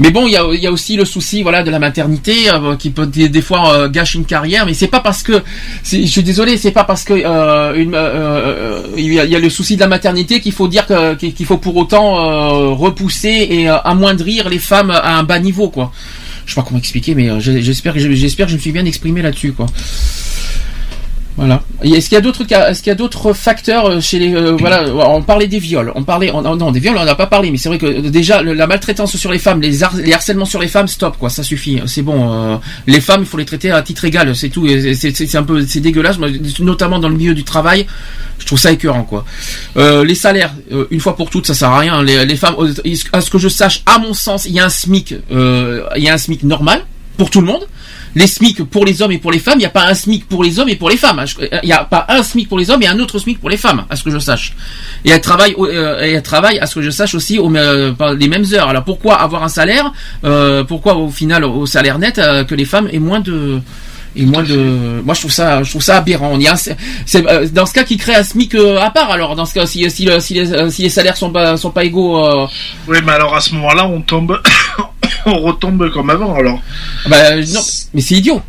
Mais 0.00 0.10
bon, 0.10 0.26
il 0.26 0.32
y 0.32 0.36
a, 0.36 0.44
y 0.54 0.66
a 0.66 0.72
aussi 0.72 0.96
le 0.96 1.04
souci, 1.04 1.42
voilà, 1.42 1.62
de 1.62 1.70
la 1.70 1.78
maternité 1.78 2.50
euh, 2.52 2.76
qui 2.76 2.90
peut 2.90 3.06
des, 3.06 3.42
fois 3.42 3.74
euh, 3.74 3.88
gâche 3.88 4.14
une 4.14 4.24
carrière, 4.24 4.66
mais 4.66 4.74
c'est 4.74 4.88
pas 4.88 5.00
parce 5.00 5.22
que, 5.22 5.42
je 5.84 6.04
suis 6.06 6.22
désolé, 6.22 6.56
c'est 6.56 6.72
pas 6.72 6.84
parce 6.84 7.04
que 7.04 7.12
euh, 7.12 7.24
euh, 7.26 7.84
euh, 7.94 8.82
il 8.96 9.04
y, 9.12 9.14
y 9.14 9.36
a 9.36 9.38
le 9.38 9.50
souci 9.50 9.76
de 9.76 9.80
la 9.80 9.86
maternité 9.88 10.40
qu'il 10.40 10.52
faut 10.52 10.68
dire 10.68 10.86
qu'il 11.18 11.46
faut 11.46 11.58
pour 11.58 11.76
autant 11.76 12.74
repousser 12.74 13.46
et 13.50 13.68
amoindrir 13.68 14.48
les 14.48 14.58
femmes 14.58 14.90
à 14.90 15.16
un 15.18 15.22
bas 15.22 15.38
niveau, 15.38 15.68
quoi. 15.68 15.92
Je 16.46 16.52
sais 16.54 16.60
pas 16.60 16.66
comment 16.66 16.78
expliquer, 16.78 17.14
mais 17.14 17.28
j'espère 17.40 17.94
que 17.94 18.00
je- 18.00 18.12
j'espère 18.12 18.46
que 18.46 18.50
je 18.52 18.56
me 18.56 18.60
suis 18.60 18.72
bien 18.72 18.84
exprimé 18.84 19.22
là-dessus, 19.22 19.52
quoi. 19.52 19.66
Voilà. 21.36 21.62
Est-ce 21.82 22.08
qu'il 22.08 22.14
y 22.14 22.18
a 22.18 22.20
d'autres 22.20 22.44
cas 22.44 22.70
Est-ce 22.70 22.80
qu'il 22.80 22.90
y 22.90 22.92
a 22.92 22.94
d'autres 22.94 23.32
facteurs 23.32 23.86
euh, 23.86 24.00
chez 24.00 24.20
les 24.20 24.32
euh, 24.34 24.52
voilà 24.58 24.84
On 25.08 25.20
parlait 25.22 25.48
des 25.48 25.58
viols. 25.58 25.90
On 25.96 26.04
parlait 26.04 26.30
on- 26.32 26.42
non 26.56 26.70
des 26.70 26.78
viols 26.78 26.96
on 26.96 27.00
n'en 27.04 27.10
a 27.10 27.16
pas 27.16 27.26
parlé, 27.26 27.50
mais 27.50 27.56
c'est 27.58 27.68
vrai 27.68 27.78
que 27.78 27.86
euh, 27.86 28.00
déjà 28.10 28.40
le- 28.40 28.54
la 28.54 28.68
maltraitance 28.68 29.16
sur 29.16 29.32
les 29.32 29.38
femmes, 29.40 29.60
les, 29.60 29.82
har- 29.82 29.96
les 29.96 30.12
harcèlements 30.12 30.44
sur 30.44 30.60
les 30.60 30.68
femmes, 30.68 30.86
stop 30.86 31.16
quoi, 31.18 31.30
ça 31.30 31.42
suffit. 31.42 31.80
C'est 31.86 32.02
bon. 32.02 32.32
euh, 32.32 32.56
les 32.86 33.00
femmes, 33.00 33.22
il 33.22 33.26
faut 33.26 33.36
les 33.36 33.44
traiter 33.44 33.72
à 33.72 33.82
titre 33.82 34.04
égal, 34.04 34.34
c'est 34.36 34.48
tout. 34.48 34.66
C'est 34.94 35.34
un 35.36 35.42
peu 35.42 35.66
c'est 35.66 35.80
dégueulasse, 35.80 36.18
notamment 36.60 37.00
dans 37.00 37.08
le 37.08 37.16
milieu 37.16 37.34
du 37.34 37.42
travail. 37.44 37.86
Je 38.38 38.46
trouve 38.46 38.58
ça 38.58 38.70
écœurant 38.72 39.02
quoi. 39.04 39.24
Euh, 39.76 40.04
les 40.04 40.14
salaires, 40.14 40.54
euh, 40.72 40.86
une 40.92 41.00
fois 41.00 41.16
pour 41.16 41.30
toutes, 41.30 41.46
ça 41.46 41.54
sert 41.54 41.70
à 41.70 41.78
rien. 41.80 42.02
Les, 42.02 42.24
les 42.24 42.36
femmes, 42.36 42.54
euh, 42.60 42.72
à 43.12 43.20
ce 43.20 43.30
que 43.30 43.38
je 43.38 43.48
sache, 43.48 43.82
à 43.86 43.98
mon 43.98 44.12
sens, 44.14 44.44
il 44.46 44.52
y 44.52 44.60
a 44.60 44.66
un 44.66 44.68
SMIC, 44.68 45.14
euh, 45.32 45.82
il 45.96 46.02
y 46.04 46.08
a 46.08 46.14
un 46.14 46.18
SMIC 46.18 46.42
normal 46.44 46.84
pour 47.16 47.30
tout 47.30 47.40
le 47.40 47.46
monde 47.46 47.66
les 48.14 48.26
SMIC 48.26 48.64
pour 48.64 48.84
les 48.84 49.02
hommes 49.02 49.12
et 49.12 49.18
pour 49.18 49.32
les 49.32 49.38
femmes, 49.38 49.56
il 49.56 49.60
n'y 49.60 49.64
a 49.66 49.70
pas 49.70 49.86
un 49.86 49.94
SMIC 49.94 50.28
pour 50.28 50.44
les 50.44 50.58
hommes 50.58 50.68
et 50.68 50.76
pour 50.76 50.88
les 50.90 50.96
femmes. 50.96 51.22
Je- 51.26 51.36
Il 51.62 51.66
n'y 51.66 51.72
a 51.72 51.84
pas 51.84 52.06
un 52.08 52.22
SMIC 52.22 52.48
pour 52.48 52.58
les 52.58 52.70
hommes 52.70 52.82
et 52.82 52.86
un 52.86 52.98
autre 53.00 53.18
SMIC 53.18 53.40
pour 53.40 53.50
les 53.50 53.56
femmes, 53.56 53.84
à 53.90 53.96
ce 53.96 54.02
que 54.04 54.10
je 54.10 54.18
sache. 54.18 54.54
Et 55.04 55.10
elles 55.10 55.20
travaillent, 55.20 55.54
euh, 55.58 55.98
elles 56.00 56.22
travaillent 56.22 56.58
à 56.58 56.66
ce 56.66 56.76
que 56.76 56.82
je 56.82 56.90
sache 56.90 57.14
aussi 57.14 57.38
aux, 57.38 57.52
euh, 57.56 57.92
les 58.16 58.28
mêmes 58.28 58.44
heures. 58.52 58.68
Alors 58.68 58.84
pourquoi 58.84 59.14
avoir 59.20 59.42
un 59.42 59.48
salaire 59.48 59.92
euh, 60.24 60.62
Pourquoi 60.64 60.94
au 60.96 61.08
final 61.10 61.44
au 61.44 61.66
salaire 61.66 61.98
net 61.98 62.18
euh, 62.18 62.44
que 62.44 62.54
les 62.54 62.64
femmes 62.64 62.88
aient 62.92 62.98
moins 62.98 63.20
de 63.20 63.60
et 64.16 64.24
moins 64.26 64.44
de 64.44 65.02
moi 65.04 65.12
je 65.14 65.20
trouve 65.22 65.32
ça 65.32 65.64
je 65.64 65.70
trouve 65.70 65.82
ça 65.82 65.96
aberrant 65.96 66.30
on 66.32 66.38
y 66.38 66.46
a 66.46 66.54
c'est 66.54 66.76
euh, 67.16 67.48
dans 67.52 67.66
ce 67.66 67.72
cas 67.74 67.82
qui 67.82 67.96
crée 67.96 68.14
un 68.14 68.22
SMIC 68.22 68.54
euh, 68.54 68.78
à 68.80 68.90
part 68.90 69.10
alors 69.10 69.34
dans 69.34 69.44
ce 69.44 69.54
cas 69.54 69.66
si 69.66 69.90
si, 69.90 70.08
si 70.20 70.34
les 70.34 70.52
euh, 70.52 70.70
si 70.70 70.82
les 70.82 70.88
salaires 70.88 71.16
sont 71.16 71.30
pas 71.30 71.56
sont 71.56 71.72
pas 71.72 71.82
égaux 71.82 72.24
euh, 72.24 72.46
Oui, 72.86 72.98
mais 73.04 73.10
alors 73.10 73.34
à 73.34 73.40
ce 73.40 73.52
moment-là, 73.56 73.88
on 73.88 74.00
tombe, 74.02 74.40
on 75.32 75.38
retombe 75.40 75.90
comme 75.90 76.10
avant 76.10 76.34
alors. 76.34 76.60
bah 77.08 77.36
non 77.36 77.60
mais 77.94 78.00
c'est 78.00 78.14
idiot 78.16 78.40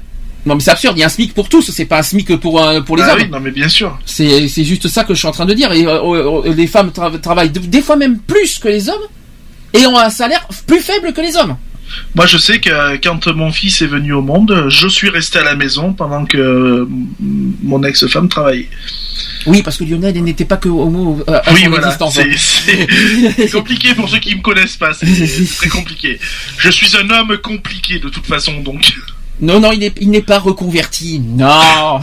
non 0.46 0.54
mais 0.56 0.62
c'est 0.62 0.72
absurde 0.72 0.96
il 0.98 1.00
y 1.00 1.04
a 1.04 1.08
un 1.08 1.10
SMIC 1.10 1.34
pour 1.34 1.50
tous 1.50 1.72
c'est 1.72 1.86
pas 1.86 2.00
un 2.00 2.04
SMIC 2.04 2.38
pour 2.38 2.62
euh, 2.62 2.82
pour 2.82 2.98
les 2.98 3.04
Ah 3.04 3.14
hommes 3.14 3.22
oui, 3.24 3.30
non 3.32 3.40
mais 3.40 3.52
bien 3.52 3.68
sûr. 3.70 3.98
C'est 4.06 4.48
c'est 4.48 4.64
juste 4.64 4.88
ça 4.88 5.04
que 5.04 5.14
je 5.14 5.20
suis 5.20 5.28
en 5.28 5.32
train 5.32 5.46
de 5.48 5.54
dire. 5.56 5.72
Et 5.74 5.86
euh, 5.88 6.44
euh, 6.46 6.54
les 6.54 6.68
femmes 6.68 6.90
tra- 6.96 7.20
travaillent 7.20 7.50
de- 7.50 7.60
des 7.60 7.82
fois 7.82 7.96
même 7.96 8.20
plus 8.20 8.60
que 8.60 8.68
les 8.68 8.88
hommes. 8.90 9.08
et 9.74 9.86
ont 9.88 9.98
un 9.98 10.10
salaire 10.12 10.48
plus 10.68 10.80
faible 10.82 11.14
que 11.14 11.22
les 11.22 11.36
hommes. 11.36 11.56
Moi, 12.16 12.26
je 12.26 12.38
sais 12.38 12.60
que 12.60 12.98
quand 12.98 13.28
mon 13.28 13.52
fils 13.52 13.82
est 13.82 13.88
venu 13.88 14.14
au 14.14 14.22
monde, 14.22 14.66
je 14.70 14.88
suis 14.88 15.10
resté 15.10 15.40
à 15.40 15.44
la 15.44 15.56
maison 15.56 15.94
pendant 15.94 16.26
que 16.26 16.88
mon 17.64 17.84
ex-femme 17.84 18.28
travaillait. 18.30 18.70
Oui, 19.46 19.62
parce 19.62 19.78
que 19.78 19.84
Lionel 19.84 20.16
il 20.18 20.24
n'était 20.24 20.46
pas 20.46 20.58
que 20.58 20.70
homo 20.70 21.22
à 21.28 21.42
Oui, 21.54 21.64
son 21.64 21.70
voilà. 21.70 21.86
existence. 21.88 22.20
C'est 23.38 23.52
compliqué 23.52 23.94
pour 23.94 24.10
ceux 24.10 24.20
qui 24.20 24.36
me 24.36 24.42
connaissent 24.42 24.78
pas. 24.78 24.94
C'est 24.94 25.06
très 25.58 25.70
compliqué. 25.70 26.20
Je 26.58 26.70
suis 26.70 26.96
un 26.98 27.10
homme 27.10 27.38
compliqué 27.38 28.00
de 28.00 28.10
toute 28.10 28.26
façon, 28.26 28.60
donc. 28.62 28.94
Non, 29.42 29.60
non, 29.60 29.72
il 29.74 29.80
n'est 29.80 29.92
il 30.00 30.10
n'est 30.12 30.22
pas 30.22 30.40
reconverti. 30.40 31.20
Non. 31.20 32.00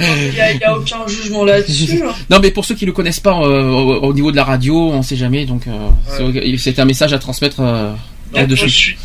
Il 0.00 0.30
n'y 0.32 0.40
a, 0.40 0.52
il 0.52 0.58
y 0.60 0.64
a 0.64 0.76
aucun 0.76 1.06
jugement 1.06 1.44
là-dessus. 1.44 2.02
hein. 2.04 2.12
Non, 2.30 2.40
mais 2.42 2.50
pour 2.50 2.64
ceux 2.64 2.74
qui 2.74 2.84
le 2.84 2.90
connaissent 2.92 3.20
pas 3.20 3.38
euh, 3.40 3.62
au, 3.70 4.00
au 4.08 4.12
niveau 4.12 4.32
de 4.32 4.36
la 4.36 4.44
radio, 4.44 4.74
on 4.90 5.02
sait 5.02 5.16
jamais. 5.16 5.44
Donc, 5.46 5.68
euh, 5.68 5.88
c'est- 6.08 6.56
c'est 6.58 6.78
un 6.80 6.84
message 6.84 7.12
à 7.12 7.18
transmettre 7.20 7.60
euh, 7.60 7.92
hors 8.34 8.46
de 8.46 8.54
Je 8.56 8.60
chez- 8.62 8.68
suis- 8.68 8.96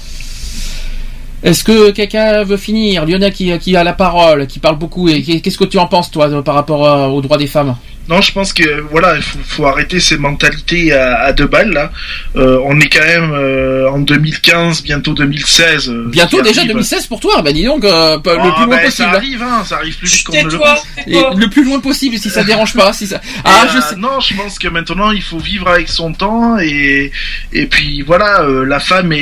Est-ce 1.44 1.64
que 1.64 1.92
quelqu'un 1.92 2.44
veut 2.44 2.58
finir? 2.58 3.06
Lionel 3.06 3.32
qui, 3.32 3.56
qui 3.60 3.76
a 3.76 3.84
la 3.84 3.94
parole, 3.94 4.48
qui 4.48 4.60
parle 4.60 4.78
beaucoup. 4.78 5.08
Et 5.08 5.22
qu'est-ce 5.22 5.58
que 5.58 5.66
tu 5.66 5.78
en 5.78 5.86
penses, 5.88 6.10
toi, 6.10 6.42
par 6.44 6.56
rapport 6.56 6.84
euh, 6.86 7.08
aux 7.08 7.22
droits 7.22 7.38
des 7.38 7.48
femmes? 7.48 7.76
Non, 8.10 8.22
je 8.22 8.32
pense 8.32 8.54
que 8.54 8.82
voilà, 8.90 9.16
il 9.18 9.22
faut, 9.22 9.40
faut 9.46 9.66
arrêter 9.68 10.00
ces 10.00 10.18
mentalités 10.18 10.94
à, 10.94 11.20
à 11.24 11.34
deux 11.34 11.48
balles 11.48 11.72
là. 11.74 11.92
Euh, 12.36 12.58
on 12.66 12.80
est 12.80 12.88
quand 12.88 13.04
même 13.06 13.32
euh, 13.34 13.90
en 13.90 14.00
2015, 14.00 14.82
bientôt 14.84 15.14
2016. 15.14 15.90
euh, 15.90 16.06
Bientôt 16.08 16.42
déjà 16.42 16.62
arrive. 16.62 16.72
2016 16.72 17.08
pour 17.08 17.20
toi. 17.20 17.42
Ben 17.42 17.54
dis 17.54 17.66
donc, 17.66 17.84
euh, 17.84 18.18
le 18.18 18.32
Ah, 18.32 18.54
plus 18.56 18.66
loin 18.66 18.68
ben, 18.68 18.86
possible. 18.86 18.92
Ça 19.10 19.10
arrive, 19.12 19.44
hein, 19.44 19.64
ça 19.66 19.76
arrive 19.78 19.98
plus 19.98 20.08
vite 20.10 20.24
qu'on 20.26 20.44
ne 20.44 20.50
le 20.50 20.58
pense. 20.58 20.84
Et 21.06 21.22
le 21.36 21.50
plus 21.50 21.64
loin 21.66 21.80
possible, 21.80 22.18
si 22.18 22.30
ça 22.30 22.44
dérange 22.44 22.74
pas. 22.74 22.94
Si 22.94 23.08
ça... 23.08 23.20
Ah, 23.44 23.68
je 23.72 23.78
euh, 23.78 23.82
sais. 23.82 23.96
Non, 23.98 24.20
je 24.22 24.34
pense 24.36 24.58
que 24.58 24.68
maintenant 24.70 25.12
il 25.12 25.22
faut 25.22 25.40
vivre 25.40 25.68
avec 25.68 25.90
son 25.90 26.14
temps 26.14 26.58
et 26.60 27.12
et 27.54 27.66
puis 27.66 28.02
voilà, 28.04 28.42
euh, 28.42 28.66
la 28.66 28.80
femme 28.80 29.12
est, 29.12 29.18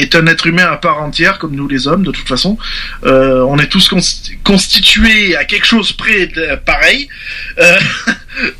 est 0.00 0.14
un 0.16 0.26
être 0.26 0.46
humain 0.46 0.66
à 0.70 0.76
part 0.76 1.00
entière 1.02 1.38
comme 1.38 1.54
nous 1.54 1.68
les 1.68 1.86
hommes 1.86 2.02
de 2.04 2.10
toute 2.10 2.28
façon. 2.28 2.58
Euh, 3.04 3.44
on 3.48 3.58
est 3.58 3.68
tous 3.68 3.88
consti- 3.88 4.36
constitués 4.42 5.36
à 5.36 5.44
quelque 5.44 5.66
chose 5.66 5.92
près 5.92 6.26
de 6.26 6.56
pareil. 6.64 7.08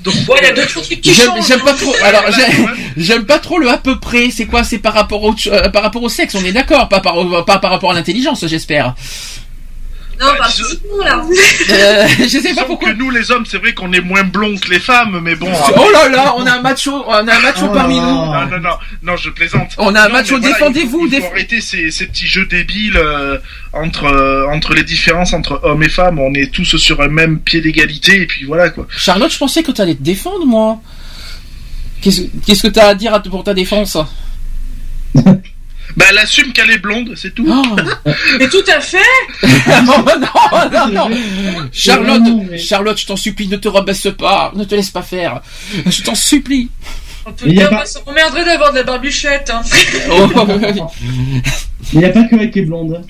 Donc 0.02 0.14
Ouais, 0.28 0.36
il 0.42 0.44
y 0.46 0.50
a 0.50 0.52
d'autres 0.52 0.80
trucs 0.80 1.00
qui 1.00 1.12
J'aime 1.46 1.60
pas 1.60 1.72
trop. 1.74 1.94
Alors 2.02 2.24
j'aime- 2.30 2.70
j'aime 2.96 3.24
pas 3.26 3.38
trop 3.38 3.58
le 3.58 3.68
à 3.68 3.78
peu 3.78 3.98
près. 3.98 4.30
C'est 4.30 4.46
quoi 4.46 4.62
C'est 4.64 4.78
par 4.78 4.94
rapport 4.94 5.22
au 5.22 5.34
euh, 5.48 5.68
par 5.70 5.82
rapport 5.82 6.02
au 6.02 6.08
sexe. 6.08 6.34
On 6.34 6.44
est 6.44 6.52
d'accord, 6.52 6.88
pas 6.88 7.00
par 7.00 7.16
pas 7.44 7.58
par 7.58 7.70
rapport 7.70 7.90
à 7.90 7.94
l'intelligence, 7.94 8.46
j'espère. 8.46 8.94
Non, 10.20 10.26
on 10.32 10.36
parle 10.38 10.50
physiquement 10.52 11.04
là. 11.04 11.24
Euh, 11.70 12.06
je 12.20 12.26
sais 12.38 12.54
pas 12.54 12.64
pourquoi. 12.64 12.90
que 12.92 12.96
nous 12.96 13.10
les 13.10 13.30
hommes, 13.30 13.44
c'est 13.46 13.58
vrai 13.58 13.72
qu'on 13.74 13.92
est 13.92 14.00
moins 14.00 14.22
blonds 14.22 14.56
que 14.56 14.70
les 14.70 14.78
femmes, 14.80 15.20
mais 15.22 15.34
bon. 15.34 15.50
Oh 15.76 15.86
là 15.92 16.08
là, 16.08 16.34
on 16.36 16.46
a 16.46 16.52
un 16.52 16.60
macho, 16.60 17.04
on 17.06 17.12
a 17.12 17.20
un 17.20 17.40
macho 17.40 17.66
Oh 17.68 17.72
parmi 17.74 17.96
nous. 17.98 18.06
Non, 18.06 18.46
non, 18.46 18.60
non, 18.60 18.70
non, 19.02 19.16
je 19.16 19.30
plaisante. 19.30 19.70
On 19.78 19.94
a 19.94 20.02
un 20.02 20.08
Non, 20.08 20.12
macho, 20.14 20.38
voilà, 20.38 20.54
défendez-vous, 20.54 21.06
Il 21.06 21.10
faut, 21.10 21.16
il 21.16 21.18
déf- 21.20 21.26
faut 21.26 21.32
arrêter 21.32 21.60
ces, 21.60 21.90
ces 21.90 22.06
petits 22.06 22.26
jeux 22.26 22.46
débiles 22.46 22.96
euh, 22.96 23.38
entre 23.72 24.04
euh, 24.04 24.46
entre 24.48 24.74
les 24.74 24.84
différences 24.84 25.32
entre 25.32 25.60
hommes 25.64 25.82
et 25.82 25.88
femmes. 25.88 26.18
On 26.18 26.32
est 26.34 26.52
tous 26.52 26.76
sur 26.76 27.00
un 27.00 27.08
même 27.08 27.40
pied 27.40 27.60
d'égalité 27.60 28.22
et 28.22 28.26
puis 28.26 28.44
voilà 28.44 28.70
quoi. 28.70 28.86
Charlotte, 28.96 29.32
je 29.32 29.38
pensais 29.38 29.62
que 29.62 29.72
t'allais 29.72 29.94
te 29.94 30.02
défendre, 30.02 30.46
moi. 30.46 30.80
Qu'est-ce 32.02 32.22
qu'est-ce 32.46 32.62
que 32.62 32.68
t'as 32.68 32.88
à 32.88 32.94
dire 32.94 33.20
pour 33.22 33.44
ta 33.44 33.54
défense? 33.54 33.96
Bah, 35.96 36.06
elle 36.10 36.18
assume 36.18 36.52
qu'elle 36.52 36.70
est 36.70 36.78
blonde, 36.78 37.14
c'est 37.16 37.34
tout. 37.34 37.46
Oh. 37.48 37.76
Mais 38.38 38.48
tout 38.48 38.64
à 38.68 38.80
fait. 38.80 38.98
non, 39.84 40.04
non, 40.04 40.88
non, 40.90 41.08
non. 41.08 41.68
Charlotte, 41.72 42.20
Non, 42.22 42.46
mais- 42.50 42.58
Charlotte, 42.58 42.98
je 43.00 43.06
t'en 43.06 43.16
supplie, 43.16 43.46
ne 43.48 43.56
te 43.56 43.68
rabaisse 43.68 44.08
pas, 44.18 44.52
ne 44.56 44.64
te 44.64 44.74
laisse 44.74 44.90
pas 44.90 45.02
faire. 45.02 45.40
Je 45.86 46.02
t'en 46.02 46.14
supplie. 46.14 46.68
En 47.26 47.32
tout 47.32 47.52
cas, 47.54 47.68
pas- 47.68 47.86
ça 47.86 48.00
m'emmerderait 48.06 48.44
d'avoir 48.44 48.72
de 48.72 48.78
la 48.78 48.82
barbichette. 48.82 49.50
Hein. 49.54 49.62
Oh, 50.10 50.28
Il 51.92 51.98
n'y 52.00 52.04
a 52.04 52.10
pas 52.10 52.24
que 52.24 52.34
avec 52.34 52.54
les 52.54 52.62
blondes. 52.62 53.00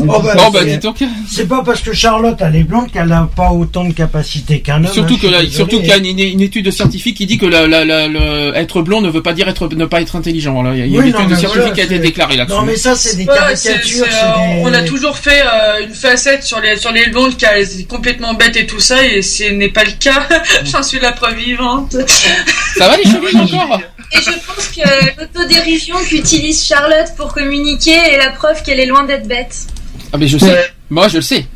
Oh, 0.00 0.04
bah, 0.20 0.34
oh, 0.38 0.50
bah, 0.50 0.60
c'est- 0.62 0.70
dis 0.70 0.78
donc. 0.78 0.96
C'est 1.30 1.46
pas 1.48 1.62
parce 1.64 1.80
que 1.80 1.92
Charlotte 1.92 2.36
elle 2.40 2.56
est 2.56 2.62
blonde 2.62 2.90
qu'elle 2.90 3.10
a 3.12 3.28
pas 3.34 3.50
autant 3.50 3.84
de 3.84 3.92
capacité 3.92 4.60
qu'un 4.60 4.84
homme. 4.84 4.92
Surtout 4.92 5.14
hein, 5.14 5.40
que 5.42 5.46
surtout 5.50 5.78
qu'il 5.80 5.88
y 5.88 5.92
a 5.92 5.96
une, 5.98 6.18
une 6.18 6.40
étude 6.40 6.70
scientifique 6.70 7.16
qui 7.16 7.26
dit 7.26 7.38
que 7.38 7.46
la, 7.46 7.66
la, 7.66 7.84
la- 7.84 8.08
le- 8.08 8.52
être 8.56 8.82
blond 8.82 9.00
ne 9.00 9.10
veut 9.10 9.22
pas 9.22 9.32
dire 9.32 9.48
être, 9.48 9.68
ne 9.68 9.84
pas 9.86 10.00
être 10.00 10.16
intelligent. 10.16 10.62
Là. 10.62 10.72
Il 10.74 10.78
y 10.78 10.82
a 10.82 10.86
une 10.86 10.96
Oui, 10.98 11.08
étude 11.10 11.28
non, 11.30 11.36
scientifique 11.36 11.74
qui 11.74 11.80
a 11.80 11.84
été 11.84 11.98
déclarée 11.98 12.36
là-dessus. 12.36 12.56
Non 12.58 12.64
mais 12.64 12.76
ça 12.76 12.94
c'est 12.96 13.16
des 13.16 13.26
caricatures. 13.26 13.56
c'est, 13.56 13.96
c'est 13.96 14.04
euh, 14.04 14.54
des- 14.56 14.62
On 14.64 14.72
a 14.72 14.82
toujours 14.82 15.16
fait 15.18 15.42
euh, 15.42 15.84
une 15.86 15.94
facette 15.94 16.42
sur 16.44 16.60
les 16.60 16.76
sur 16.76 16.92
les 16.92 17.06
blondes 17.08 17.36
qui 17.36 17.44
est 17.44 17.86
complètement 17.88 18.34
bête 18.34 18.56
et 18.56 18.66
tout 18.66 18.80
ça, 18.80 19.04
et 19.04 19.22
ce 19.22 19.44
n'est 19.44 19.68
pas 19.68 19.84
le 19.84 19.92
cas. 19.98 20.28
J'en 20.64 20.82
suis 20.82 20.98
la 21.00 21.12
preuve 21.12 21.36
vivante. 21.36 21.96
Ça 22.76 22.88
va 22.88 22.96
les 22.96 23.04
chevilles 23.04 23.36
encore? 23.40 23.80
Et 24.14 24.18
je 24.18 24.30
pense 24.46 24.68
que 24.68 25.20
l'autodérision 25.20 25.96
qu'utilise 26.08 26.64
Charlotte 26.66 27.08
pour 27.16 27.32
communiquer 27.32 27.92
est 27.94 28.18
la 28.18 28.30
preuve 28.30 28.62
qu'elle 28.62 28.80
est 28.80 28.86
loin 28.86 29.04
d'être 29.04 29.26
bête. 29.26 29.56
Ah 30.12 30.18
mais 30.18 30.28
je 30.28 30.38
sais. 30.38 30.72
Moi 30.90 31.08
je 31.08 31.16
le 31.16 31.22
sais. 31.22 31.46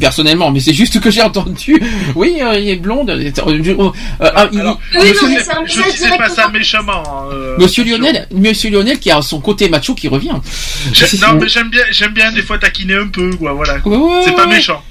Personnellement, 0.00 0.50
mais 0.50 0.58
c'est 0.58 0.74
juste 0.74 0.98
que 1.00 1.10
j'ai 1.10 1.22
entendu. 1.22 1.80
Oui, 2.16 2.38
euh, 2.42 2.58
il 2.58 2.68
est 2.70 2.76
blonde. 2.76 3.08
Euh, 3.08 3.30
euh, 3.38 4.30
ah, 4.34 4.48
il- 4.52 4.60
Alors, 4.60 4.80
Oui, 4.96 5.12
je 5.14 5.24
non, 5.24 5.30
mais 5.30 5.38
un 5.38 5.64
je 5.64 5.90
disais 5.92 6.16
pas 6.18 6.28
ça 6.28 6.48
méchamment. 6.48 7.02
hein, 7.06 7.28
euh, 7.32 7.56
Monsieur 7.56 7.84
Lionel, 7.84 8.26
Monsieur 8.34 8.68
Lionel 8.70 8.98
qui 8.98 9.12
a 9.12 9.22
son 9.22 9.40
côté 9.40 9.68
macho 9.68 9.94
qui 9.94 10.08
revient. 10.08 10.30
Non, 10.30 11.34
mais 11.40 11.48
j'aime 11.48 11.70
bien, 11.70 11.84
j'aime 11.92 12.12
bien 12.12 12.32
des 12.32 12.42
fois 12.42 12.58
taquiner 12.58 12.96
un 12.96 13.06
peu, 13.06 13.30
quoi. 13.36 13.52
Voilà. 13.52 13.78
Ouais, 13.84 13.96
ouais, 13.96 14.22
C'est 14.24 14.34
pas 14.34 14.46
ouais. 14.48 14.54
méchant. 14.56 14.82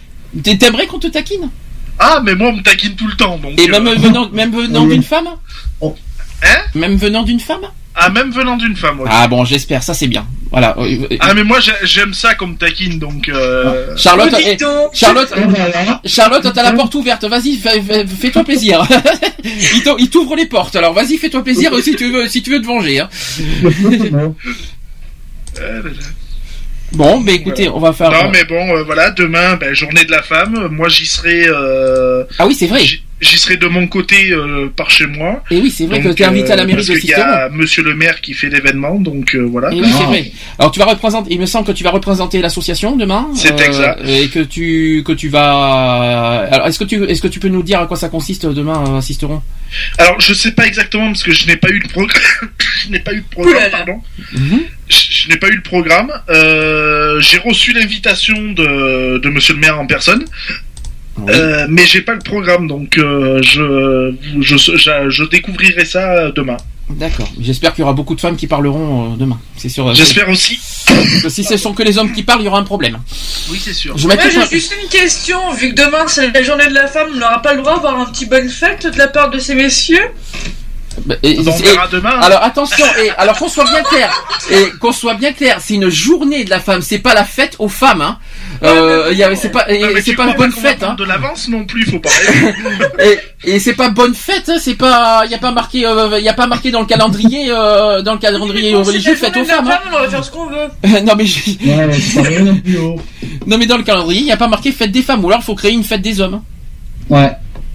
T'a- 0.43 0.55
T'aimerais 0.55 0.87
qu'on 0.87 0.99
te 0.99 1.07
taquine? 1.07 1.49
Ah, 1.99 2.21
mais 2.23 2.33
moi 2.33 2.47
on 2.47 2.53
me 2.53 2.61
taquine 2.63 2.95
tout 2.95 3.07
le 3.07 3.15
temps, 3.15 3.37
donc. 3.37 3.59
Et 3.59 3.69
euh, 3.69 3.81
même 3.81 3.95
venant, 3.99 4.29
même 4.33 4.51
venant 4.55 4.85
d'une 4.85 5.03
femme? 5.03 5.27
Hein? 5.83 5.89
Même 6.73 6.95
venant 6.95 7.23
d'une 7.23 7.41
femme? 7.41 7.67
Ah, 8.01 8.09
même 8.09 8.31
venant 8.31 8.55
d'une 8.57 8.75
femme. 8.75 8.99
ouais. 9.01 9.09
Ah 9.11 9.27
bon, 9.27 9.43
j'espère, 9.45 9.83
ça 9.83 9.93
c'est 9.93 10.07
bien. 10.07 10.25
Voilà. 10.51 10.75
Euh, 10.79 11.07
euh, 11.11 11.17
Ah, 11.19 11.33
mais 11.33 11.43
moi 11.43 11.59
j'ai- 11.59 11.71
j'aime 11.83 12.13
ça 12.13 12.33
comme 12.33 12.55
taquine, 12.57 12.97
donc. 12.97 13.29
Euh... 13.29 13.95
Charlotte, 13.97 14.33
Oh, 14.33 14.39
eh. 14.39 14.57
Charlotte. 14.93 15.31
Charlotte, 16.05 16.47
t'as 16.53 16.63
la 16.63 16.71
porte 16.73 16.95
ouverte. 16.95 17.23
Vas-y, 17.25 17.57
fais- 17.57 17.81
fais- 17.81 18.05
fais-toi 18.07 18.43
plaisir. 18.43 18.81
il 19.43 19.83
t'o- 19.83 19.97
il 19.99 20.09
t'ouvre 20.09 20.35
les 20.35 20.45
portes. 20.47 20.75
Alors 20.75 20.93
vas-y, 20.93 21.17
fais-toi 21.17 21.43
plaisir 21.43 21.71
si 21.83 21.95
tu 21.95 22.11
veux, 22.11 22.27
si 22.27 22.41
tu 22.41 22.51
veux 22.51 22.61
te 22.61 22.65
venger. 22.67 22.99
hein. 23.01 23.09
euh, 25.59 25.81
Bon, 26.93 27.19
bah 27.21 27.31
écoutez, 27.33 27.69
on 27.69 27.79
va 27.79 27.93
faire. 27.93 28.09
Non, 28.11 28.31
mais 28.31 28.43
bon, 28.45 28.75
euh, 28.75 28.83
voilà, 28.83 29.11
demain, 29.11 29.55
ben, 29.57 29.75
journée 29.75 30.05
de 30.05 30.11
la 30.11 30.23
femme. 30.23 30.69
Moi, 30.71 30.89
j'y 30.89 31.05
serai. 31.05 31.45
Euh... 31.47 32.23
Ah 32.39 32.47
oui, 32.47 32.55
c'est 32.55 32.65
vrai. 32.65 32.81
J'y 33.21 33.37
serai 33.37 33.57
de 33.57 33.67
mon 33.67 33.85
côté 33.87 34.31
euh, 34.31 34.69
par 34.73 34.89
chez 34.89 35.05
moi. 35.05 35.43
Et 35.51 35.57
oui, 35.59 35.69
c'est 35.69 35.85
vrai 35.87 35.99
que 35.99 36.07
Donc, 36.07 36.15
t'es 36.17 36.23
invité 36.23 36.51
à 36.51 36.55
la 36.55 36.63
euh, 36.63 36.65
mairie 36.67 36.77
parce 36.77 36.87
de 36.87 36.95
qu'il 36.95 37.09
y 37.09 37.13
a 37.13 37.49
Monsieur 37.49 37.83
le 37.83 37.93
maire 37.93 38.21
qui 38.21 38.33
fait 38.33 38.47
l'événement, 38.49 38.95
donc 38.95 39.35
euh, 39.35 39.39
voilà. 39.51 39.71
Et 39.73 39.81
oui, 39.81 39.91
c'est 39.97 40.05
vrai. 40.05 40.31
Alors 40.57 40.71
tu 40.71 40.79
vas 40.79 40.85
représenter. 40.85 41.33
Il 41.33 41.39
me 41.39 41.45
semble 41.45 41.67
que 41.67 41.73
tu 41.73 41.83
vas 41.83 41.91
représenter 41.91 42.41
l'association 42.41 42.95
demain. 42.95 43.27
euh, 43.29 43.35
C'est 43.35 43.59
exact. 43.59 44.01
Et 44.07 44.29
que 44.29 44.39
tu 44.39 45.03
que 45.05 45.11
tu 45.11 45.27
vas. 45.29 46.47
Alors 46.51 46.67
est-ce 46.67 46.79
que 46.79 46.85
tu 46.85 47.03
est-ce 47.03 47.21
que 47.21 47.27
tu 47.27 47.39
peux 47.39 47.49
nous 47.49 47.63
dire 47.63 47.79
à 47.81 47.87
quoi 47.87 47.97
ça 47.97 48.09
consiste 48.09 48.45
demain, 48.45 48.83
euh, 48.97 49.01
Sisteron 49.01 49.41
Alors, 49.97 50.19
je 50.19 50.33
sais 50.33 50.51
pas 50.51 50.65
exactement 50.65 51.07
parce 51.07 51.23
que 51.23 51.31
je 51.31 51.45
n'ai 51.47 51.57
pas 51.57 51.69
eu 51.69 51.79
le 51.79 51.87
programme. 51.89 52.21
je 52.85 52.89
n'ai 52.89 52.99
pas 52.99 53.11
eu 53.13 53.17
le 53.17 53.23
programme, 53.29 53.69
pardon. 53.71 54.01
Je, 54.33 54.97
je 55.11 55.29
n'ai 55.29 55.37
pas 55.37 55.47
eu 55.49 55.55
le 55.55 55.61
programme. 55.61 56.11
Euh, 56.29 57.19
j'ai 57.19 57.37
reçu 57.37 57.73
l'invitation 57.73 58.35
de, 58.53 59.17
de 59.19 59.29
Monsieur 59.29 59.53
le 59.55 59.59
maire 59.59 59.79
en 59.79 59.85
personne. 59.85 60.23
Oui. 61.25 61.33
Euh, 61.33 61.65
mais 61.69 61.85
j'ai 61.85 62.01
pas 62.01 62.13
le 62.13 62.19
programme, 62.19 62.67
donc 62.67 62.97
euh, 62.97 63.41
je, 63.41 64.13
je, 64.39 64.57
je, 64.57 65.09
je 65.09 65.23
découvrirai 65.25 65.85
ça 65.85 66.31
demain. 66.31 66.57
D'accord. 66.89 67.29
J'espère 67.39 67.73
qu'il 67.73 67.81
y 67.81 67.83
aura 67.83 67.93
beaucoup 67.93 68.15
de 68.15 68.19
femmes 68.19 68.35
qui 68.35 68.47
parleront 68.47 69.13
euh, 69.13 69.15
demain. 69.15 69.39
C'est 69.55 69.69
sûr. 69.69 69.93
J'espère 69.93 70.27
aussi. 70.27 70.59
Parce 70.87 71.21
que 71.21 71.29
si 71.29 71.43
ce 71.43 71.55
sont 71.55 71.73
que 71.73 71.83
les 71.83 71.99
hommes 71.99 72.11
qui 72.11 72.23
parlent, 72.23 72.41
il 72.41 72.45
y 72.45 72.47
aura 72.47 72.59
un 72.59 72.63
problème. 72.63 72.97
Oui, 73.51 73.61
c'est 73.63 73.73
sûr. 73.73 73.95
Je 73.95 74.07
Moi, 74.07 74.15
mettrai 74.15 74.31
j'ai 74.31 74.57
juste 74.57 74.73
une 74.81 74.89
question. 74.89 75.53
Vu 75.53 75.73
que 75.73 75.75
demain 75.75 76.07
c'est 76.07 76.31
la 76.31 76.41
journée 76.41 76.67
de 76.67 76.73
la 76.73 76.87
femme, 76.87 77.09
on 77.13 77.17
n'aura 77.17 77.41
pas 77.41 77.53
le 77.53 77.61
droit 77.61 77.75
d'avoir 77.75 77.99
un 77.99 78.05
petit 78.05 78.25
bonne 78.25 78.49
fête 78.49 78.87
de 78.87 78.97
la 78.97 79.07
part 79.07 79.29
de 79.29 79.37
ces 79.37 79.53
messieurs? 79.53 80.07
Et- 81.23 81.39
On 81.39 81.43
et- 81.57 81.61
verra 81.61 81.87
demain. 81.87 82.09
hein. 82.15 82.19
Alors 82.21 82.43
attention, 82.43 82.85
et 83.03 83.09
alors 83.11 83.37
qu'on 83.37 83.47
soit 83.49 83.65
bien 83.65 83.81
clair, 83.83 84.11
et 84.51 84.69
qu'on 84.79 84.91
soit 84.91 85.13
bien 85.15 85.33
clair, 85.33 85.57
c'est 85.61 85.75
une 85.75 85.89
journée 85.89 86.43
de 86.43 86.49
la 86.49 86.59
femme, 86.59 86.81
c'est 86.81 86.99
pas 86.99 87.13
la 87.13 87.23
fête 87.25 87.55
aux 87.59 87.67
femmes, 87.69 88.01
hein. 88.01 88.17
Euh, 88.61 89.13
c'est 89.35 89.51
pas, 89.51 89.69
et 89.71 89.79
Non, 89.81 89.87
mais 89.93 90.01
c'est 90.01 90.13
pas 90.15 90.23
une 90.25 90.33
crois 90.33 90.47
bonne 90.47 90.51
fête, 90.55 90.83
hein. 90.83 90.95
de 90.95 91.03
l'avance 91.05 91.47
non 91.47 91.63
plus, 91.65 91.85
faut 91.85 91.99
pas. 91.99 92.09
Et, 92.99 93.17
et 93.55 93.59
c'est 93.59 93.73
pas 93.73 93.89
bonne 93.89 94.13
fête, 94.13 94.49
hein, 94.49 94.57
c'est 94.59 94.73
pas, 94.75 95.21
il 95.25 95.31
y 95.31 95.35
a 95.35 95.37
pas 95.37 95.51
marqué, 95.51 95.85
euh, 95.85 96.19
y 96.19 96.27
a 96.27 96.33
pas 96.33 96.47
marqué 96.47 96.69
dans 96.71 96.81
le 96.81 96.85
calendrier, 96.85 97.45
euh, 97.49 98.01
dans 98.01 98.13
le 98.13 98.19
calendrier 98.19 98.75
religieux 98.75 99.15
fête 99.15 99.37
aux 99.37 99.45
femmes. 99.45 99.67
hein. 99.69 99.79
on 99.89 99.99
va 100.01 100.09
faire 100.09 100.23
ce 100.25 100.31
qu'on 100.31 100.47
veut. 100.47 100.67
non 101.05 101.13
mais 101.17 101.25
je- 101.25 101.51
Ouais, 101.65 101.87
pas 102.15 102.21
rien 102.27 102.39
non 102.41 102.55
plus 102.57 102.77
haut. 102.77 102.95
non 103.47 103.57
mais 103.57 103.65
dans 103.65 103.77
le 103.77 103.83
calendrier, 103.83 104.21
il 104.21 104.27
y 104.27 104.31
a 104.31 104.37
pas 104.37 104.47
marqué 104.49 104.71
fête 104.73 104.91
des 104.91 105.03
femmes, 105.03 105.23
ou 105.23 105.29
alors 105.29 105.41
faut 105.43 105.55
créer 105.55 105.71
une 105.71 105.83
fête 105.85 106.01
des 106.01 106.19
hommes. 106.19 106.41
Ouais. 107.09 107.31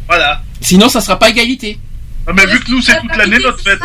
voilà. 0.06 0.42
Sinon, 0.60 0.88
ça 0.88 1.00
sera 1.00 1.18
pas 1.18 1.30
égalité. 1.30 1.78
Ah, 2.26 2.32
mais 2.34 2.46
vu 2.46 2.58
que 2.60 2.70
nous, 2.70 2.80
c'est 2.80 2.98
toute 3.00 3.16
l'année 3.16 3.38
notre 3.42 3.60
fête. 3.60 3.78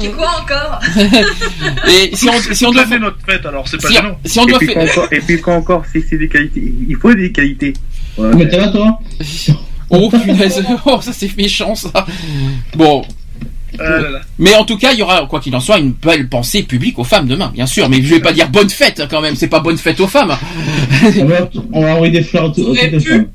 Tu 0.00 0.10
quoi 0.10 0.30
encore 0.40 0.80
Et 1.88 2.10
si 2.16 2.28
on, 2.28 2.32
si 2.54 2.64
on 2.64 2.68
toute 2.68 2.74
doit, 2.76 2.84
l'année 2.84 2.98
notre 2.98 3.18
fête, 3.26 3.46
alors 3.46 3.68
c'est 3.68 3.80
pas 3.80 3.88
si, 3.88 3.94
gênant. 3.94 4.18
si 4.24 4.38
on 4.40 4.44
Et 4.46 4.50
doit 4.50 4.58
puis, 4.58 4.66
faire, 4.68 4.74
quoi 4.76 4.84
encore, 4.92 5.08
et 5.12 5.20
puis 5.20 5.40
quoi 5.40 5.54
encore, 5.54 5.84
si 5.92 6.02
c'est 6.08 6.18
des 6.18 6.28
qualités, 6.28 6.74
il 6.88 6.96
faut 6.96 7.14
des 7.14 7.30
qualités. 7.30 7.72
Ouais. 8.18 8.30
Mais 8.36 8.48
t'es 8.48 8.56
là, 8.58 8.68
toi 8.68 8.98
Oh 9.90 10.10
punaise, 10.10 10.64
oh 10.86 11.00
ça 11.00 11.12
c'est 11.12 11.36
méchant 11.36 11.74
ça. 11.74 11.90
Bon, 12.74 13.02
Ah. 13.78 13.84
Mais 14.38 14.54
en 14.54 14.64
tout 14.64 14.76
cas, 14.76 14.92
il 14.92 14.98
y 14.98 15.02
aura, 15.02 15.26
quoi 15.26 15.40
qu'il 15.40 15.54
en 15.56 15.60
soit, 15.60 15.78
une 15.78 15.92
belle 15.92 16.28
pensée 16.28 16.62
publique 16.62 16.98
aux 16.98 17.04
femmes 17.04 17.26
demain, 17.26 17.50
bien 17.54 17.66
sûr. 17.66 17.88
Mais 17.88 18.02
je 18.02 18.14
vais 18.14 18.20
pas 18.20 18.32
dire 18.32 18.48
bonne 18.50 18.68
fête 18.70 19.02
quand 19.10 19.20
même. 19.22 19.34
C'est 19.36 19.48
pas 19.48 19.60
bonne 19.60 19.78
fête 19.78 19.98
aux 20.00 20.08
femmes. 20.08 20.36
On 21.72 21.80
va, 21.82 21.90
envoyer 21.92 22.12
des 22.12 22.22
fleurs 22.22 22.46
à 22.46 22.50
tout- 22.50 22.72
à 22.72 22.74
toutes 22.84 22.92
les 22.92 23.00
femmes. 23.00 23.26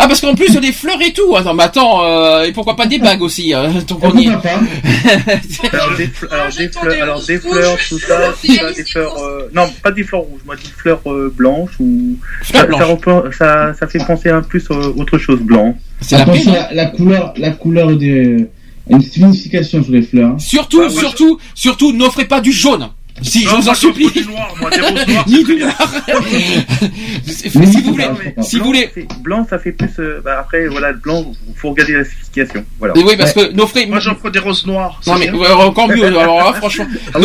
Ah 0.00 0.06
parce 0.06 0.20
qu'en 0.20 0.34
plus 0.34 0.46
il 0.48 0.54
y 0.54 0.58
a 0.58 0.60
des 0.60 0.72
fleurs 0.72 1.00
et 1.02 1.12
tout. 1.12 1.34
Attends, 1.36 1.54
mais 1.54 1.64
attends, 1.64 2.04
euh, 2.04 2.44
et 2.44 2.52
pourquoi 2.52 2.76
pas 2.76 2.86
des 2.86 2.98
bagues 2.98 3.20
aussi 3.22 3.52
euh, 3.54 3.68
qu'on 4.00 4.16
y 4.16 4.26
est. 4.26 4.28
Alors 4.28 5.96
des, 5.96 6.10
alors, 6.30 6.48
des 6.56 6.68
fleurs, 6.68 7.02
alors 7.02 7.24
des 7.24 7.38
fleurs, 7.38 7.76
tout 7.88 7.98
ça, 7.98 8.32
tout 8.40 8.52
ça, 8.54 8.72
des 8.72 8.84
fleurs, 8.84 9.18
euh, 9.18 9.48
non, 9.54 9.68
pas 9.82 9.90
des 9.90 10.04
fleurs 10.04 10.22
rouges, 10.22 10.40
moi 10.46 10.54
des 10.56 10.62
fleurs 10.76 11.00
euh, 11.06 11.32
blanches 11.36 11.72
ou 11.80 12.16
Fleurs 12.42 12.62
ça, 12.62 12.66
blanches. 12.66 13.00
ça, 13.02 13.22
ça, 13.38 13.74
ça 13.74 13.86
fait 13.88 13.98
penser 14.06 14.30
un 14.30 14.42
plus 14.42 14.64
à 14.70 14.74
autre 14.74 15.18
chose 15.18 15.40
blanc. 15.40 15.76
Attention, 16.12 16.52
la, 16.52 16.72
la 16.72 16.86
couleur, 16.86 17.34
la 17.36 17.50
couleur 17.50 17.96
des, 17.96 18.46
une 18.88 19.02
signification 19.02 19.82
sur 19.82 19.92
les 19.92 20.02
fleurs. 20.02 20.30
hein. 20.30 20.38
Surtout, 20.38 20.88
surtout, 20.90 21.38
surtout, 21.54 21.92
n'offrez 21.92 22.24
pas 22.26 22.40
du 22.40 22.52
jaune. 22.52 22.88
Si, 23.22 23.44
je 23.44 23.48
vous 23.48 23.68
en 23.68 23.74
supplie. 23.74 24.10
du 24.10 24.26
noir, 24.26 24.54
moi, 24.60 24.70
des 24.70 24.80
roses 24.80 25.06
noires, 25.08 25.24
Ni 25.28 25.44
du 25.44 25.56
noir. 25.56 25.92
si 27.26 27.50
Mais 27.58 27.66
vous 27.66 27.92
voulez, 27.92 28.04
si 28.42 28.58
vous 28.58 28.64
Blanc, 28.64 28.66
voulez. 28.66 28.90
Blanc, 29.20 29.46
ça 29.48 29.58
fait 29.58 29.72
plus. 29.72 29.88
euh, 29.98 30.20
bah, 30.24 30.38
après, 30.40 30.66
voilà, 30.68 30.92
le 30.92 30.98
blanc, 30.98 31.32
faut 31.56 31.70
regarder 31.70 31.94
la 31.94 32.04
signification. 32.04 32.64
Voilà. 32.78 32.94
Mais 32.96 33.02
oui, 33.02 33.16
parce 33.16 33.32
que 33.32 33.52
n'offrez. 33.52 33.86
Moi, 33.86 34.00
j'offre 34.00 34.30
des 34.30 34.38
roses 34.38 34.66
noires. 34.66 35.00
Non 35.06 35.16
mais 35.18 35.30
ouais, 35.30 35.50
encore 35.50 35.88
mieux. 35.88 36.04
Alors 36.04 36.38
là, 36.38 36.52
franchement, 36.56 36.86
Ah 37.14 37.18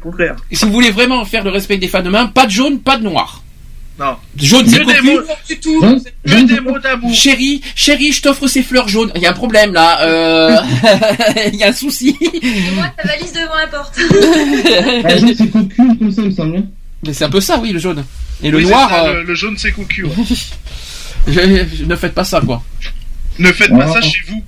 contraire. 0.00 0.36
Si 0.52 0.64
vous 0.64 0.72
voulez 0.72 0.90
vraiment 0.90 1.24
faire 1.24 1.44
le 1.44 1.50
respect 1.50 1.76
des 1.78 1.88
femmes 1.88 2.04
demain, 2.04 2.26
pas 2.26 2.46
de 2.46 2.50
jaune, 2.50 2.80
pas 2.80 2.96
de 2.96 3.04
noir. 3.04 3.42
Non. 3.98 4.16
Jaune, 4.36 4.66
c'est 4.68 4.84
cocu. 4.84 5.18
du 5.48 5.58
tout. 5.58 5.80
Que 6.24 6.46
des 6.46 6.60
mots 6.60 6.78
d'amour. 6.78 7.12
Chérie, 7.12 7.60
chérie, 7.74 8.12
je 8.12 8.22
t'offre 8.22 8.46
ces 8.46 8.62
fleurs 8.62 8.88
jaunes. 8.88 9.10
Il 9.16 9.22
y 9.22 9.26
a 9.26 9.30
un 9.30 9.34
problème 9.34 9.72
là. 9.72 10.00
Euh... 10.02 10.56
Il 11.52 11.56
y 11.58 11.64
a 11.64 11.68
un 11.68 11.72
souci. 11.72 12.16
Et 12.20 12.70
moi, 12.76 12.92
ta 12.96 13.08
valise 13.08 13.32
devant 13.32 13.56
la 13.60 13.66
porte. 13.66 13.98
Ah, 15.04 15.16
jaune, 15.18 15.34
c'est 15.36 15.48
cocu, 15.50 15.74
comme 15.98 16.12
ça, 16.12 16.22
il 16.22 16.28
me 16.28 16.34
semble. 16.34 16.56
hein. 16.58 16.62
Mais 17.06 17.12
c'est 17.12 17.24
un 17.24 17.30
peu 17.30 17.40
ça, 17.40 17.58
oui, 17.58 17.72
le 17.72 17.78
jaune. 17.80 18.04
Et 18.42 18.50
le 18.50 18.58
Oui, 18.58 18.64
c'est 18.64 18.70
noir, 18.70 18.88
ça, 18.88 19.04
euh, 19.06 19.14
le, 19.14 19.22
le 19.24 19.34
jaune, 19.34 19.56
c'est 19.58 19.72
cocu. 19.72 20.04
ouais. 20.04 20.12
je- 21.26 21.32
je- 21.32 21.84
ne 21.84 21.96
faites 21.96 22.14
pas 22.14 22.24
ça, 22.24 22.40
quoi. 22.40 22.62
Ne 23.40 23.52
faites 23.52 23.70
pas 23.70 23.86
ça 23.92 24.00
chez 24.00 24.18
vous. 24.28 24.42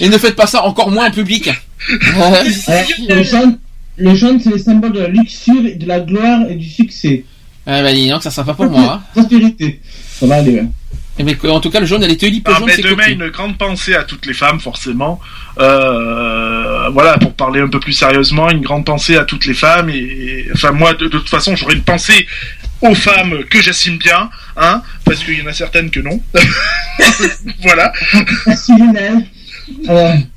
Et 0.00 0.08
ne 0.08 0.18
faites 0.18 0.36
pas 0.36 0.46
ça 0.46 0.64
encore 0.64 0.90
moins 0.90 1.08
en 1.08 1.10
public. 1.10 1.50
Alors, 2.14 2.36
le 3.08 3.22
jaune, 3.22 3.58
le 3.96 4.14
jaune, 4.14 4.40
c'est 4.40 4.50
les 4.50 4.58
symboles 4.58 4.92
de 4.92 5.00
la 5.00 5.08
luxure, 5.08 5.62
de 5.62 5.86
la 5.86 6.00
gloire 6.00 6.40
et 6.48 6.54
du 6.54 6.68
succès. 6.68 7.24
Ah 7.66 7.82
bah 7.82 7.92
dis 7.92 8.08
donc, 8.08 8.22
ça 8.22 8.30
sera 8.30 8.44
pas 8.44 8.54
pour 8.54 8.70
moi. 8.70 8.94
Hein. 8.94 9.02
Prospérité. 9.14 9.80
Ça 10.18 10.26
va 10.26 10.36
aller, 10.36 10.54
ouais. 10.54 10.66
Eh 11.16 11.22
ben, 11.22 11.36
en 11.48 11.60
tout 11.60 11.70
cas, 11.70 11.78
le 11.78 11.86
jaune, 11.86 12.02
elle 12.02 12.10
était 12.10 12.28
libre 12.28 12.50
Ah, 12.52 12.58
jaune, 12.58 12.66
mais 12.66 12.74
c'est 12.74 12.82
demain, 12.82 13.06
une 13.08 13.28
grande 13.28 13.56
pensée 13.56 13.94
à 13.94 14.02
toutes 14.02 14.26
les 14.26 14.34
femmes, 14.34 14.58
forcément. 14.58 15.20
Euh, 15.60 16.88
voilà, 16.90 17.18
pour 17.18 17.32
parler 17.34 17.60
un 17.60 17.68
peu 17.68 17.78
plus 17.78 17.92
sérieusement, 17.92 18.50
une 18.50 18.62
grande 18.62 18.84
pensée 18.84 19.16
à 19.16 19.24
toutes 19.24 19.46
les 19.46 19.54
femmes. 19.54 19.90
Et, 19.90 19.96
et- 19.96 20.46
enfin, 20.52 20.72
moi, 20.72 20.92
de, 20.94 21.04
de 21.04 21.18
toute 21.18 21.28
façon, 21.28 21.54
j'aurais 21.54 21.74
une 21.74 21.84
pensée 21.84 22.26
aux 22.80 22.96
femmes 22.96 23.44
que 23.48 23.62
j'estime 23.62 23.96
bien, 23.96 24.28
hein, 24.56 24.82
parce 25.04 25.22
qu'il 25.22 25.38
y 25.38 25.42
en 25.42 25.46
a 25.46 25.52
certaines 25.52 25.88
que 25.90 26.00
non. 26.00 26.20
voilà. 27.62 27.92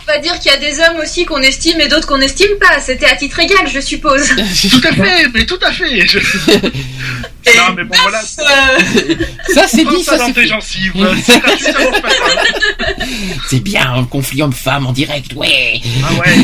On 0.00 0.04
va 0.12 0.18
dire 0.18 0.38
qu'il 0.38 0.52
y 0.52 0.54
a 0.54 0.58
des 0.58 0.78
hommes 0.80 0.98
aussi 1.02 1.24
qu'on 1.24 1.40
estime 1.40 1.80
et 1.80 1.88
d'autres 1.88 2.06
qu'on 2.06 2.18
n'estime 2.18 2.56
pas. 2.60 2.78
C'était 2.80 3.06
à 3.06 3.16
titre 3.16 3.40
égal, 3.40 3.66
je 3.72 3.80
suppose. 3.80 4.28
Tout 4.70 4.80
à 4.86 4.92
fait, 4.92 5.28
mais 5.34 5.46
tout 5.46 5.58
à 5.62 5.72
fait. 5.72 6.06
Je- 6.06 6.18
non, 6.18 7.74
mais 7.76 7.84
bon, 7.84 7.96
voilà. 8.02 8.20
Ça, 8.22 9.66
c'est 9.68 9.84
dit, 9.84 10.02
ça 10.02 10.12
ça, 10.12 10.18
dans 10.18 10.26
c'est 10.26 10.32
tes 10.34 10.46
gencives. 10.46 10.92
Bien, 13.62 13.94
un 13.94 14.04
conflit 14.04 14.42
homme-femme 14.42 14.86
en 14.86 14.92
direct, 14.92 15.32
ouais. 15.34 15.80
Ah 16.04 16.12
ouais. 16.14 16.36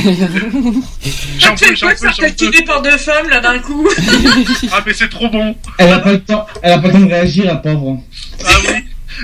J'en 1.39 1.55
peux, 1.55 1.67
fais 1.67 1.77
j'en 1.77 1.89
peux, 1.89 1.95
peux. 1.97 2.13
taquiner 2.17 2.63
par 2.65 2.81
deux 2.83 2.97
femmes 2.97 3.29
là 3.29 3.41
d'un 3.41 3.59
coup 3.59 3.87
Ah, 4.73 4.81
mais 4.87 4.93
c'est 4.95 5.11
trop 5.11 5.29
bon. 5.29 5.55
elle 5.79 5.93
a 5.93 5.99
pas 5.99 6.13
le 6.13 6.21
temps, 6.21 6.47
elle 6.63 6.73
a 6.73 6.79
pas 6.79 6.87
le 6.89 6.93
temps 6.95 7.01
de 7.01 7.11
réagir, 7.11 7.45
la 7.45 7.57
pauvre. 7.57 7.99
Ah 8.47 8.53
oui. 8.69 8.75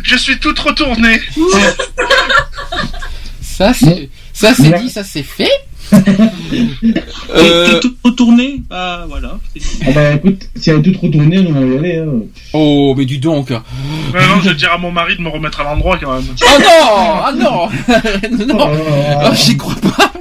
Je 0.03 0.17
suis 0.17 0.39
toute 0.39 0.59
retournée. 0.59 1.21
Ça, 3.57 3.73
c'est, 3.73 4.11
ça, 4.35 4.53
c'est 4.55 4.71
dit, 4.83 4.91
ça, 4.91 5.03
c'est 5.03 5.23
fait. 5.23 5.49
Euh, 7.31 7.81
Tout 7.81 7.95
retourné 8.05 8.61
Bah 8.69 9.07
voilà. 9.09 9.39
Ah 9.87 9.91
bah 9.95 10.13
écoute, 10.13 10.51
si 10.57 10.69
elle 10.69 10.81
est 10.81 10.83
toute 10.83 10.99
retournée, 10.99 11.39
on 11.39 11.53
va 11.53 11.61
y 11.61 11.79
aller. 11.79 11.97
Hein. 11.97 12.27
Oh, 12.53 12.95
mais 12.99 13.07
dis 13.07 13.19
donc. 13.19 13.49
Non, 13.51 13.61
je 14.43 14.51
vais 14.51 14.55
dire 14.57 14.73
à 14.73 14.79
mon 14.79 14.93
mari 14.93 15.17
de 15.17 15.23
me 15.23 15.31
remettre 15.31 15.61
à 15.61 15.65
l'endroit 15.65 15.97
quand 15.99 16.13
même. 16.13 16.25
Oh 16.43 16.59
non 16.61 17.23
Ah 17.25 17.33
non 17.35 17.69
Non 18.47 18.71
Ah, 19.21 19.33
J'y 19.35 19.57
crois 19.57 19.77
pas 19.77 20.13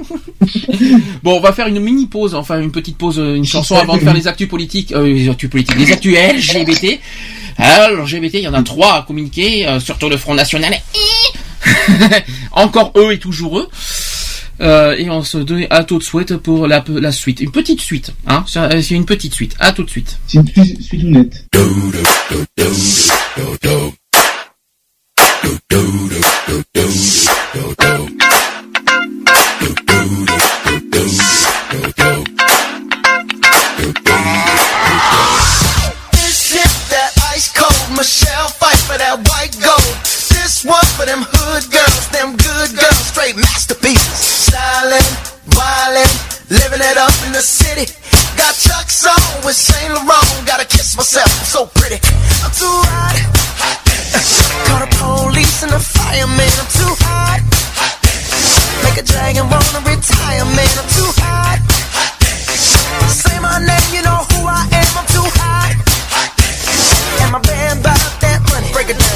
Bon, 1.22 1.36
on 1.36 1.40
va 1.40 1.52
faire 1.52 1.66
une 1.66 1.80
mini 1.80 2.06
pause, 2.06 2.34
enfin 2.34 2.58
une 2.60 2.72
petite 2.72 2.96
pause, 2.96 3.18
euh, 3.18 3.34
une 3.34 3.44
chanson 3.44 3.76
avant 3.76 3.96
de 3.96 4.00
faire 4.02 4.14
les 4.14 4.28
actus 4.28 4.48
politiques, 4.48 4.92
euh, 4.92 5.06
les 5.06 5.28
actus 5.28 5.50
politiques, 5.50 5.76
les 5.78 5.92
actus 5.92 6.16
LGBT. 6.16 7.00
Alors, 7.58 8.04
LGBT, 8.04 8.34
il 8.34 8.40
y 8.42 8.48
en 8.48 8.54
a 8.54 8.62
trois 8.62 8.98
à 8.98 9.02
communiquer, 9.02 9.66
euh, 9.66 9.80
surtout 9.80 10.08
le 10.10 10.18
Front 10.18 10.34
National. 10.34 10.74
Encore 12.52 12.92
eux 12.96 13.12
et 13.12 13.18
toujours 13.18 13.58
eux. 13.58 13.68
Euh, 14.60 14.94
et 14.96 15.10
on 15.10 15.22
se 15.22 15.38
donne 15.38 15.66
à 15.68 15.84
tout 15.84 15.98
de 15.98 16.02
suite 16.02 16.36
pour 16.38 16.66
la, 16.66 16.82
la 16.88 17.12
suite. 17.12 17.40
Une 17.40 17.50
petite 17.50 17.80
suite, 17.80 18.12
hein. 18.26 18.44
C'est 18.46 18.94
une 18.94 19.04
petite 19.04 19.34
suite. 19.34 19.54
À 19.60 19.72
tout 19.72 19.84
de 19.84 19.90
suite. 19.90 20.18
C'est 20.26 20.38
une 20.38 20.82
suite 20.82 20.82
suite 20.82 21.04
ou 21.04 21.10
for 40.96 41.04
them 41.04 41.20
hood 41.28 41.64
girls, 41.68 42.08
them 42.08 42.32
good 42.40 42.72
girls, 42.72 43.04
straight 43.12 43.36
masterpieces. 43.36 44.48
Styling, 44.48 45.04
wildin', 45.52 46.08
living 46.48 46.80
it 46.80 46.96
up 46.96 47.12
in 47.28 47.36
the 47.36 47.44
city. 47.44 47.84
Got 48.40 48.56
Chuck's 48.56 49.04
on 49.04 49.44
with 49.44 49.56
Saint 49.56 49.92
Laurent. 49.92 50.48
Gotta 50.48 50.64
kiss 50.64 50.96
myself, 50.96 51.28
I'm 51.28 51.44
so 51.44 51.60
pretty. 51.76 52.00
I'm 52.40 52.52
too 52.56 52.80
hot. 52.88 53.12
Call 54.72 54.80
the 54.80 54.90
police 54.96 55.60
and 55.68 55.72
the 55.76 55.82
fireman. 55.84 56.48
I'm 56.56 56.70
too 56.72 56.92
hot. 57.04 57.44
Make 58.88 58.96
a 58.96 59.04
dragon 59.04 59.52
wanna 59.52 59.84
retire, 59.84 60.48
man. 60.48 60.72
I'm 60.80 60.88
too 60.96 61.10
hot. 61.20 61.60
Say 63.12 63.36
my 63.44 63.60
name, 63.60 63.88
you 63.92 64.00
know 64.00 64.24
who 64.32 64.48
I 64.48 64.64
am. 64.64 64.92
I'm 64.96 65.08
too 65.12 65.28
hot. 65.44 65.76
And 67.20 67.30
my 67.36 67.40
band 67.44 67.84
bought 67.84 68.00
that 68.24 68.40
money. 68.48 68.72
Break 68.72 68.88
it 68.88 68.96
down. 68.96 69.15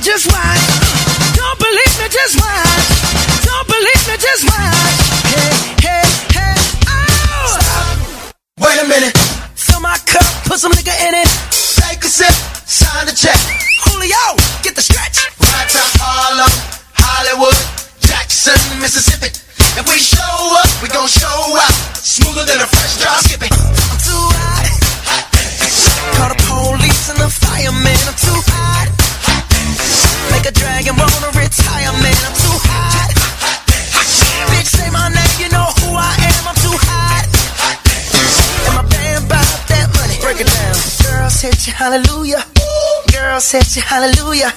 Me, 0.00 0.04
just 0.04 0.26
watch. 0.32 0.64
Don't 1.36 1.58
believe 1.58 1.94
me, 2.00 2.08
just 2.08 2.34
watch. 2.40 2.88
Don't 3.44 3.66
believe 3.68 4.02
me, 4.08 4.16
just 4.16 4.44
watch. 4.48 4.96
Hey, 5.28 5.52
hey, 5.84 6.04
hey, 6.32 6.56
oh! 6.88 7.58
Stop. 7.60 8.34
Wait 8.60 8.80
a 8.80 8.86
minute. 8.88 9.16
Fill 9.54 9.80
my 9.80 9.98
cup, 10.06 10.24
put 10.44 10.58
some 10.58 10.72
nigga 10.72 10.94
in 11.08 11.14
it. 11.14 11.28
Take 11.76 12.04
a 12.04 12.08
sip, 12.08 12.32
sign 12.64 13.06
the 13.06 13.12
check. 13.12 13.36
Julio, 13.84 14.36
get 14.62 14.74
the 14.74 14.82
stretch. 14.82 15.20
Right 15.38 15.68
to 15.68 15.82
Harlem, 16.00 16.52
Hollywood, 16.96 17.56
Jackson, 18.00 18.56
Mississippi. 18.80 19.28
If 19.76 19.84
we 19.88 19.98
show 19.98 20.34
up, 20.56 20.68
we 20.82 20.88
gon' 20.88 21.08
show 21.08 21.56
up. 21.56 21.72
Smoother 22.00 22.44
than 22.44 22.60
a 22.60 22.66
fresh 22.66 22.96
drop 23.00 23.20
skipping. 23.20 23.52
I'm 23.52 23.98
too 24.00 24.24
hot. 24.32 24.66
Call 26.16 26.28
the 26.32 26.40
police 26.48 27.10
and 27.10 27.18
the 27.20 27.28
fireman. 27.28 28.00
I'm 28.08 28.16
too 28.16 28.40
hot. 28.48 28.99
Make 30.32 30.46
a 30.46 30.52
dragon 30.52 30.94
wanna 30.96 31.30
retire, 31.34 31.92
man. 32.02 32.18
I'm 32.26 32.34
too 32.34 32.56
hot. 32.70 33.10
Bitch, 34.50 34.70
say 34.70 34.88
my 34.90 35.08
name, 35.08 35.36
you 35.38 35.48
know 35.50 35.68
who 35.82 35.94
I 35.94 36.12
am. 36.30 36.42
I'm 36.50 36.58
too 36.58 36.76
hot. 36.88 37.24
And 38.66 38.74
my 38.74 38.84
band 38.88 39.28
bought 39.28 39.60
that 39.68 39.86
money. 39.98 40.16
Break 40.22 40.40
it 40.40 40.48
down. 40.48 40.74
Girls 41.04 41.40
hit 41.40 41.66
you, 41.66 41.72
hallelujah. 41.72 42.42
Girl, 43.12 43.40
set 43.40 43.76
you 43.76 43.82
hallelujah. 43.82 44.52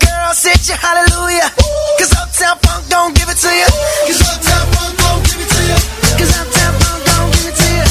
Girl, 0.00 0.32
set 0.32 0.68
you 0.68 0.74
hallelujah. 0.74 1.50
Cause 1.98 2.12
Uptown 2.14 2.56
Funk 2.62 2.88
don't 2.88 3.14
give 3.16 3.28
it 3.28 3.38
to 3.38 3.50
you. 3.50 3.68
Cause 4.06 4.22
Uptown 4.22 4.64
Funk 4.72 4.92
don't 4.98 5.22
give 5.26 5.40
it 5.42 5.48
to 5.48 5.60
you. 5.66 5.78
Cause 6.18 6.32
Uptown 6.38 6.72
Funk 6.80 7.00
don't 7.04 7.30
give 7.34 7.46
it 7.50 7.56
to 7.56 7.68
you. 7.74 7.86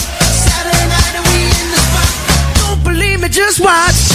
Saturday 0.46 0.88
night 0.88 1.14
and 1.20 1.26
we 1.30 1.40
in 1.52 1.68
the 1.74 1.82
spot. 1.84 2.12
Don't 2.60 2.84
believe 2.84 3.20
me, 3.22 3.30
just 3.30 3.60
watch. 3.60 4.15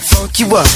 funk 0.00 0.38
you 0.38 0.46
up. 0.56 0.66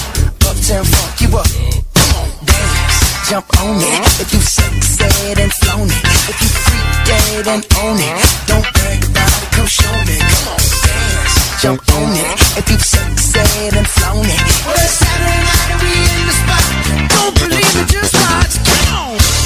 Uptown, 0.44 0.84
funk 0.84 1.20
you 1.20 1.28
up. 1.36 1.46
Come 1.94 2.12
on, 2.16 2.28
dance, 2.44 3.28
jump 3.28 3.46
on 3.60 3.76
it. 3.80 4.20
If 4.20 4.32
you 4.32 4.40
sexed 4.40 5.00
and 5.00 5.52
flown 5.52 5.88
it. 5.88 6.04
If 6.28 6.36
you 6.40 6.48
freaked 6.48 7.06
dead 7.06 7.46
and 7.48 7.64
own 7.80 7.98
it. 7.98 8.20
Don't 8.46 8.66
brag 8.74 9.04
about 9.04 9.42
it, 9.42 9.50
come 9.52 9.66
show 9.66 9.92
me. 10.06 10.18
Come 10.18 10.48
on, 10.52 10.60
dance, 10.84 11.62
jump 11.62 11.88
on 11.96 12.12
it. 12.12 12.58
If 12.58 12.70
you 12.70 12.78
sexed 12.78 13.36
and 13.36 13.86
flown 13.86 14.26
it. 14.26 14.42
Well, 14.66 14.76
it's 14.76 14.92
Saturday 15.00 15.40
night 15.40 15.68
and 15.72 15.80
we 15.82 15.92
in 15.92 16.26
the 16.28 16.36
spot. 16.42 16.64
Don't 17.08 17.34
believe 17.40 17.76
it, 17.80 17.88
just 17.88 18.14
watch. 18.14 18.54
Come 18.66 18.94
on. 18.94 19.41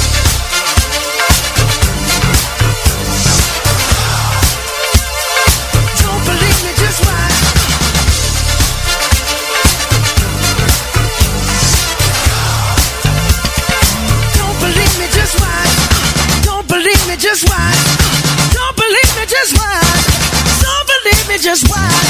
just 21.47 21.69
why. 21.71 22.06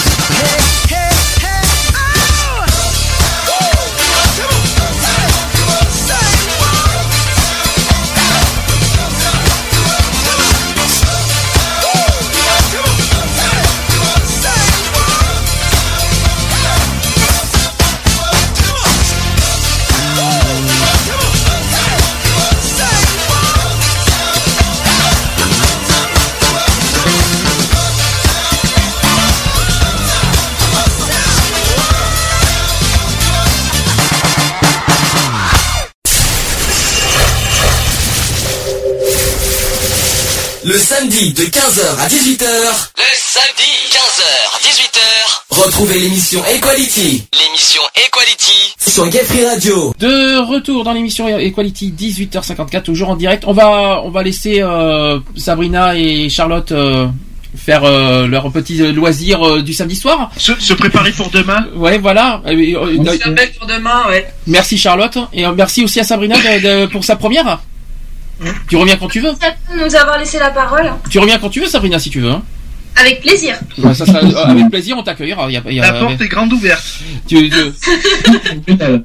Le 40.77 40.83
samedi 40.83 41.33
de 41.33 41.45
15h 41.45 41.99
à 41.99 42.07
18h, 42.07 42.45
Le 42.45 43.05
samedi, 43.17 43.73
15h, 43.93 44.63
18h, 44.63 45.63
retrouvez 45.65 45.99
l'émission 46.01 46.45
Equality 46.45 47.25
l'émission 47.33 47.81
Equality. 48.07 48.75
sur 48.87 49.09
Gay 49.09 49.25
Free 49.25 49.47
Radio. 49.47 49.95
De 49.99 50.37
retour 50.47 50.85
dans 50.85 50.93
l'émission 50.93 51.29
Equality 51.39 51.95
18h54 51.99 52.83
toujours 52.83 53.09
en 53.09 53.17
direct. 53.17 53.45
On 53.47 53.55
va 53.55 54.03
on 54.05 54.11
va 54.11 54.23
laisser 54.23 54.61
euh, 54.61 55.19
Sabrina 55.35 55.97
et 55.97 56.29
Charlotte 56.29 56.71
euh, 56.73 57.07
faire 57.57 57.85
euh, 57.85 58.27
leur 58.27 58.53
petit 58.53 58.77
loisir 58.93 59.43
euh, 59.49 59.63
du 59.63 59.73
samedi 59.73 59.97
soir. 59.97 60.31
Se, 60.37 60.53
se 60.61 60.75
préparer 60.75 61.13
pour 61.13 61.31
demain. 61.31 61.65
Ouais, 61.75 61.97
voilà. 61.97 62.43
Euh, 62.47 62.51
euh, 62.53 62.97
On 62.99 63.05
se 63.07 63.29
met 63.31 63.47
pour 63.59 63.67
demain, 63.67 64.03
ouais. 64.11 64.27
merci 64.47 64.77
Charlotte 64.77 65.17
et 65.33 65.47
euh, 65.47 65.53
merci 65.57 65.85
aussi 65.85 66.01
à 66.01 66.05
Sabrina 66.05 66.37
de- 66.37 66.83
de- 66.83 66.87
pour 66.93 67.03
sa 67.03 67.17
première. 67.17 67.61
Tu 68.69 68.77
reviens 68.77 68.97
quand 68.97 69.09
tu 69.09 69.21
veux. 69.21 69.33
Merci 69.41 69.57
de 69.73 69.85
nous 69.85 69.95
avoir 69.97 70.19
laissé 70.19 70.39
la 70.39 70.51
parole. 70.51 70.93
Tu 71.11 71.19
reviens 71.19 71.39
quand 71.39 71.49
tu 71.51 71.61
veux 71.61 71.67
Sabrina 71.69 71.99
si 71.99 72.11
tu 72.11 72.21
veux. 72.21 72.31
hein. 72.31 72.43
Avec 72.99 73.21
plaisir. 73.21 73.59
Ouais, 73.77 73.93
ça 73.93 74.07
sera- 74.07 74.21
euh, 74.25 74.45
avec 74.51 74.71
plaisir 74.71 74.97
on 74.97 75.03
t'accueillera. 75.03 75.51
Y 75.51 75.57
a- 75.59 75.63
y 75.71 75.81
a- 75.81 75.93
La 75.93 75.93
porte 76.01 76.19
est 76.19 76.29
grande 76.29 76.51
ouverte. 76.55 76.83
Tu- 77.29 77.51
tu- 77.51 77.57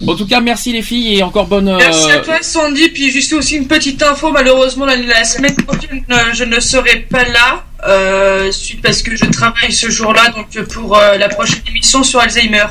En 0.08 0.16
tout 0.16 0.26
cas 0.26 0.40
merci 0.40 0.72
les 0.72 0.82
filles 0.82 1.18
et 1.18 1.24
encore 1.24 1.46
bonne. 1.48 1.68
euh, 1.68 1.76
Merci 1.78 2.10
à 2.12 2.18
toi 2.20 2.36
Sandy, 2.42 2.88
puis 2.90 3.12
juste 3.12 3.34
aussi 3.34 3.58
une 3.58 3.68
petite 3.68 4.02
info, 4.02 4.32
malheureusement 4.32 4.86
la, 4.86 4.96
la 4.96 5.24
semaine 5.26 5.56
prochaine 5.56 6.04
euh, 6.10 6.16
je 6.34 6.46
ne 6.46 6.60
serai 6.62 7.06
pas 7.10 7.24
là, 7.26 7.66
euh, 7.88 8.50
suite 8.54 8.82
parce 8.82 9.02
que 9.04 9.16
je 9.18 9.26
travaille 9.26 9.74
ce 9.74 9.90
jour-là, 9.90 10.30
donc 10.30 10.48
euh, 10.56 10.64
pour 10.66 10.98
euh, 10.98 11.18
la 11.18 11.28
prochaine 11.28 11.62
émission 11.70 12.02
sur 12.04 12.22
Alzheimer. 12.22 12.66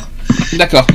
D'accord. 0.54 0.86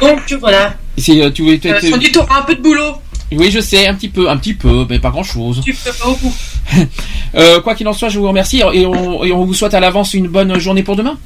Donc 0.00 0.32
voilà, 0.40 0.74
Si 0.96 1.20
euh, 1.20 1.30
tu 1.30 1.44
veux. 1.44 1.58
tu- 1.58 1.68
euh, 1.70 1.78
tu- 1.80 1.90
Sandy 1.90 2.10
t'auras 2.10 2.38
un 2.38 2.42
peu 2.42 2.54
de 2.54 2.62
boulot, 2.62 2.94
Oui 3.32 3.50
je 3.50 3.60
sais 3.60 3.86
un 3.86 3.94
petit 3.94 4.08
peu 4.08 4.28
un 4.30 4.36
petit 4.36 4.54
peu 4.54 4.86
mais 4.88 4.98
pas 4.98 5.10
grand 5.10 5.22
chose. 5.22 5.60
tu 5.64 5.72
fais 5.72 5.90
pas 5.90 6.06
beaucoup. 6.06 6.32
Euh, 7.34 7.60
quoi 7.60 7.74
qu'il 7.74 7.86
en 7.88 7.92
soit, 7.92 8.08
je 8.08 8.18
vous 8.18 8.26
remercie 8.28 8.62
et 8.72 8.86
on, 8.86 9.22
et 9.22 9.32
on 9.32 9.44
vous 9.44 9.52
souhaite 9.52 9.74
à 9.74 9.80
l'avance 9.80 10.14
une 10.14 10.28
bonne 10.28 10.58
journée 10.58 10.82
pour 10.82 10.96
demain. 10.96 11.18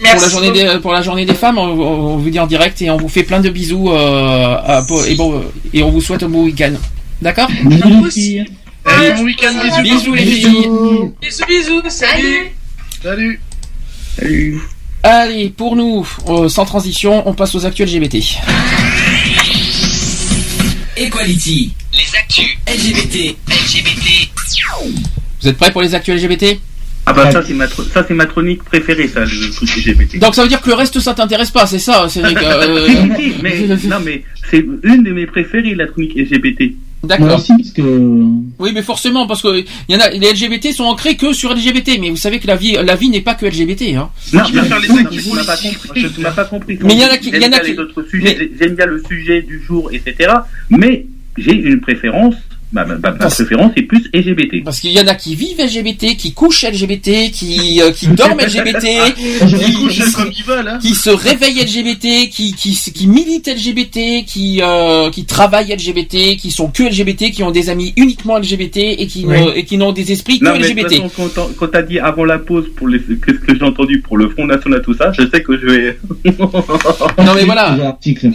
Merci. 0.00 0.14
Pour 0.16 0.22
la 0.22 0.28
journée 0.30 0.52
des, 0.52 0.78
pour 0.80 0.92
la 0.92 1.02
journée 1.02 1.26
des 1.26 1.34
femmes, 1.34 1.58
on, 1.58 1.64
on 1.66 2.16
vous 2.16 2.30
dit 2.30 2.38
en 2.38 2.46
direct 2.46 2.80
et 2.80 2.90
on 2.90 2.96
vous 2.96 3.08
fait 3.08 3.24
plein 3.24 3.40
de 3.40 3.48
bisous 3.48 3.90
euh, 3.90 4.56
à- 4.64 4.82
pour- 4.86 5.04
et 5.04 5.16
bon 5.16 5.42
et 5.74 5.82
on 5.82 5.90
vous 5.90 6.00
souhaite 6.00 6.22
un 6.22 6.28
bon 6.28 6.44
week-end. 6.44 6.74
D'accord? 7.20 7.48
Filles. 8.10 8.44
Allez, 8.84 9.12
bon 9.14 9.22
week-end, 9.24 9.52
bisous. 9.82 9.82
Bisous 9.98 10.14
les 10.14 10.24
filles. 10.26 10.68
Bisous 11.20 11.44
bisous, 11.48 11.82
salut 11.88 12.52
Salut. 13.02 13.40
Salut. 14.16 14.60
Allez, 15.02 15.48
pour 15.50 15.74
nous, 15.74 16.06
euh, 16.28 16.48
sans 16.48 16.64
transition, 16.66 17.28
on 17.28 17.34
passe 17.34 17.54
aux 17.56 17.66
actuels 17.66 17.88
LGBT. 17.92 18.16
Equality, 20.98 21.72
Les 21.92 22.18
actus 22.18 22.56
LGBT, 22.66 23.36
LGBT. 23.46 24.28
Vous 25.40 25.48
êtes 25.48 25.56
prêts 25.56 25.70
pour 25.70 25.82
les 25.82 25.94
actuels 25.94 26.18
LGBT 26.20 26.58
Ah 27.06 27.12
bah 27.12 27.30
ça 27.30 27.42
c'est 27.42 27.54
ma, 27.54 27.68
ça 27.68 28.04
c'est 28.06 28.14
ma 28.14 28.26
chronique 28.26 28.64
préférée 28.64 29.06
ça, 29.06 29.20
le 29.20 29.50
truc 29.50 29.70
LGBT. 29.76 30.18
Donc 30.18 30.34
ça 30.34 30.42
veut 30.42 30.48
dire 30.48 30.60
que 30.60 30.68
le 30.68 30.74
reste 30.74 30.98
ça 30.98 31.14
t'intéresse 31.14 31.52
pas, 31.52 31.66
c'est 31.66 31.78
ça 31.78 32.08
c'est, 32.08 32.24
euh, 32.24 32.88
Si, 33.16 33.34
mais, 33.40 33.60
non 33.84 34.00
mais 34.04 34.24
c'est 34.50 34.64
une 34.82 35.04
de 35.04 35.12
mes 35.12 35.26
préférées 35.26 35.74
la 35.76 35.86
chronique 35.86 36.16
LGBT. 36.16 36.74
D'accord. 37.04 37.26
Moi 37.26 37.36
aussi, 37.36 37.52
parce 37.56 37.70
que. 37.70 37.82
Oui, 38.58 38.70
mais 38.74 38.82
forcément, 38.82 39.26
parce 39.28 39.40
que 39.42 39.60
il 39.88 39.94
y 39.94 39.96
en 39.96 40.00
a, 40.00 40.10
les 40.10 40.32
LGBT 40.32 40.72
sont 40.72 40.84
ancrés 40.84 41.16
que 41.16 41.32
sur 41.32 41.54
LGBT, 41.54 41.98
mais 42.00 42.10
vous 42.10 42.16
savez 42.16 42.40
que 42.40 42.46
la 42.48 42.56
vie, 42.56 42.72
la 42.84 42.96
vie 42.96 43.08
n'est 43.08 43.20
pas 43.20 43.34
que 43.34 43.46
LGBT, 43.46 43.94
hein. 43.96 44.10
Non, 44.32 44.42
Je 44.44 44.52
faire 44.60 44.80
les 44.80 44.88
m'as 44.88 45.44
pas 45.44 45.56
compris. 45.56 46.06
M'as 46.18 46.30
pas 46.32 46.44
compris. 46.44 46.78
Mais 46.82 46.94
il 46.94 47.00
y 47.00 47.04
en 47.04 47.08
a 47.08 47.16
qui- 47.18 47.28
il 47.28 47.34
y 47.34 47.38
en 47.38 47.40
J'aime 47.42 47.52
a 47.52 47.56
bien 47.58 47.64
qui- 47.64 47.70
les 47.72 47.78
autres 47.78 48.02
sujets, 48.10 48.50
j'aime 48.58 48.74
bien 48.74 48.86
le 48.86 49.02
sujet 49.06 49.42
du 49.42 49.62
jour, 49.64 49.90
etc. 49.92 50.32
Mais 50.70 51.06
j'ai 51.36 51.52
une 51.54 51.80
préférence. 51.80 52.34
Ma, 52.70 52.84
ma- 52.84 52.94
ma- 52.96 53.10
ma 53.10 53.12
Parce- 53.12 53.36
préférence 53.36 53.72
est 53.76 53.82
plus 53.82 54.10
LGBT. 54.12 54.62
Parce 54.62 54.80
qu'il 54.80 54.90
y 54.92 55.00
en 55.00 55.06
a 55.06 55.14
qui 55.14 55.34
vivent 55.34 55.58
LGBT, 55.58 56.16
qui 56.16 56.32
couchent 56.34 56.64
LGBT, 56.64 57.30
qui, 57.30 57.80
euh, 57.80 57.92
qui 57.92 58.08
dorment 58.08 58.40
LGBT, 58.40 58.86
Ils 59.42 59.74
couchent 59.74 60.12
comme 60.12 60.30
ils 60.36 60.44
veulent, 60.44 60.68
hein. 60.68 60.78
qui 60.80 60.94
se 60.94 61.08
réveillent 61.08 61.60
LGBT, 61.64 62.28
qui, 62.30 62.52
qui, 62.54 62.74
qui 62.92 63.06
militent 63.06 63.48
LGBT, 63.48 64.22
qui, 64.26 64.60
euh, 64.62 65.10
qui 65.10 65.24
travaillent 65.24 65.72
LGBT, 65.74 66.36
qui 66.36 66.50
sont 66.50 66.68
que 66.68 66.82
LGBT, 66.82 67.30
qui 67.30 67.42
ont 67.42 67.50
des 67.50 67.70
amis 67.70 67.94
uniquement 67.96 68.36
LGBT 68.38 68.96
et 68.98 69.06
qui, 69.06 69.24
Oui. 69.24 69.40
ne- 69.40 69.56
et 69.56 69.64
qui 69.64 69.78
n'ont 69.78 69.92
des 69.92 70.12
esprits 70.12 70.38
que 70.38 70.44
Non, 70.44 70.52
mais 70.52 70.58
de 70.58 70.64
toute 70.68 70.76
LGBT. 70.76 71.02
façon, 71.08 71.10
quand 71.16 71.28
t'as- 71.34 71.48
quand 71.58 71.68
t'as 71.68 71.82
dit 71.82 71.98
avant 71.98 72.24
la 72.26 72.38
pause 72.38 72.66
pour 72.76 72.88
les, 72.88 72.98
qu'est-ce 72.98 73.38
que 73.38 73.56
j'ai 73.56 73.64
entendu 73.64 74.00
pour 74.02 74.18
le 74.18 74.28
Front 74.28 74.44
National, 74.44 74.82
tout 74.82 74.94
ça, 74.94 75.10
je 75.12 75.22
sais 75.26 75.42
que 75.42 75.58
je 75.58 75.66
vais. 75.66 75.98
Non 77.18 77.34
mais 77.34 77.44
voilà. 77.44 77.76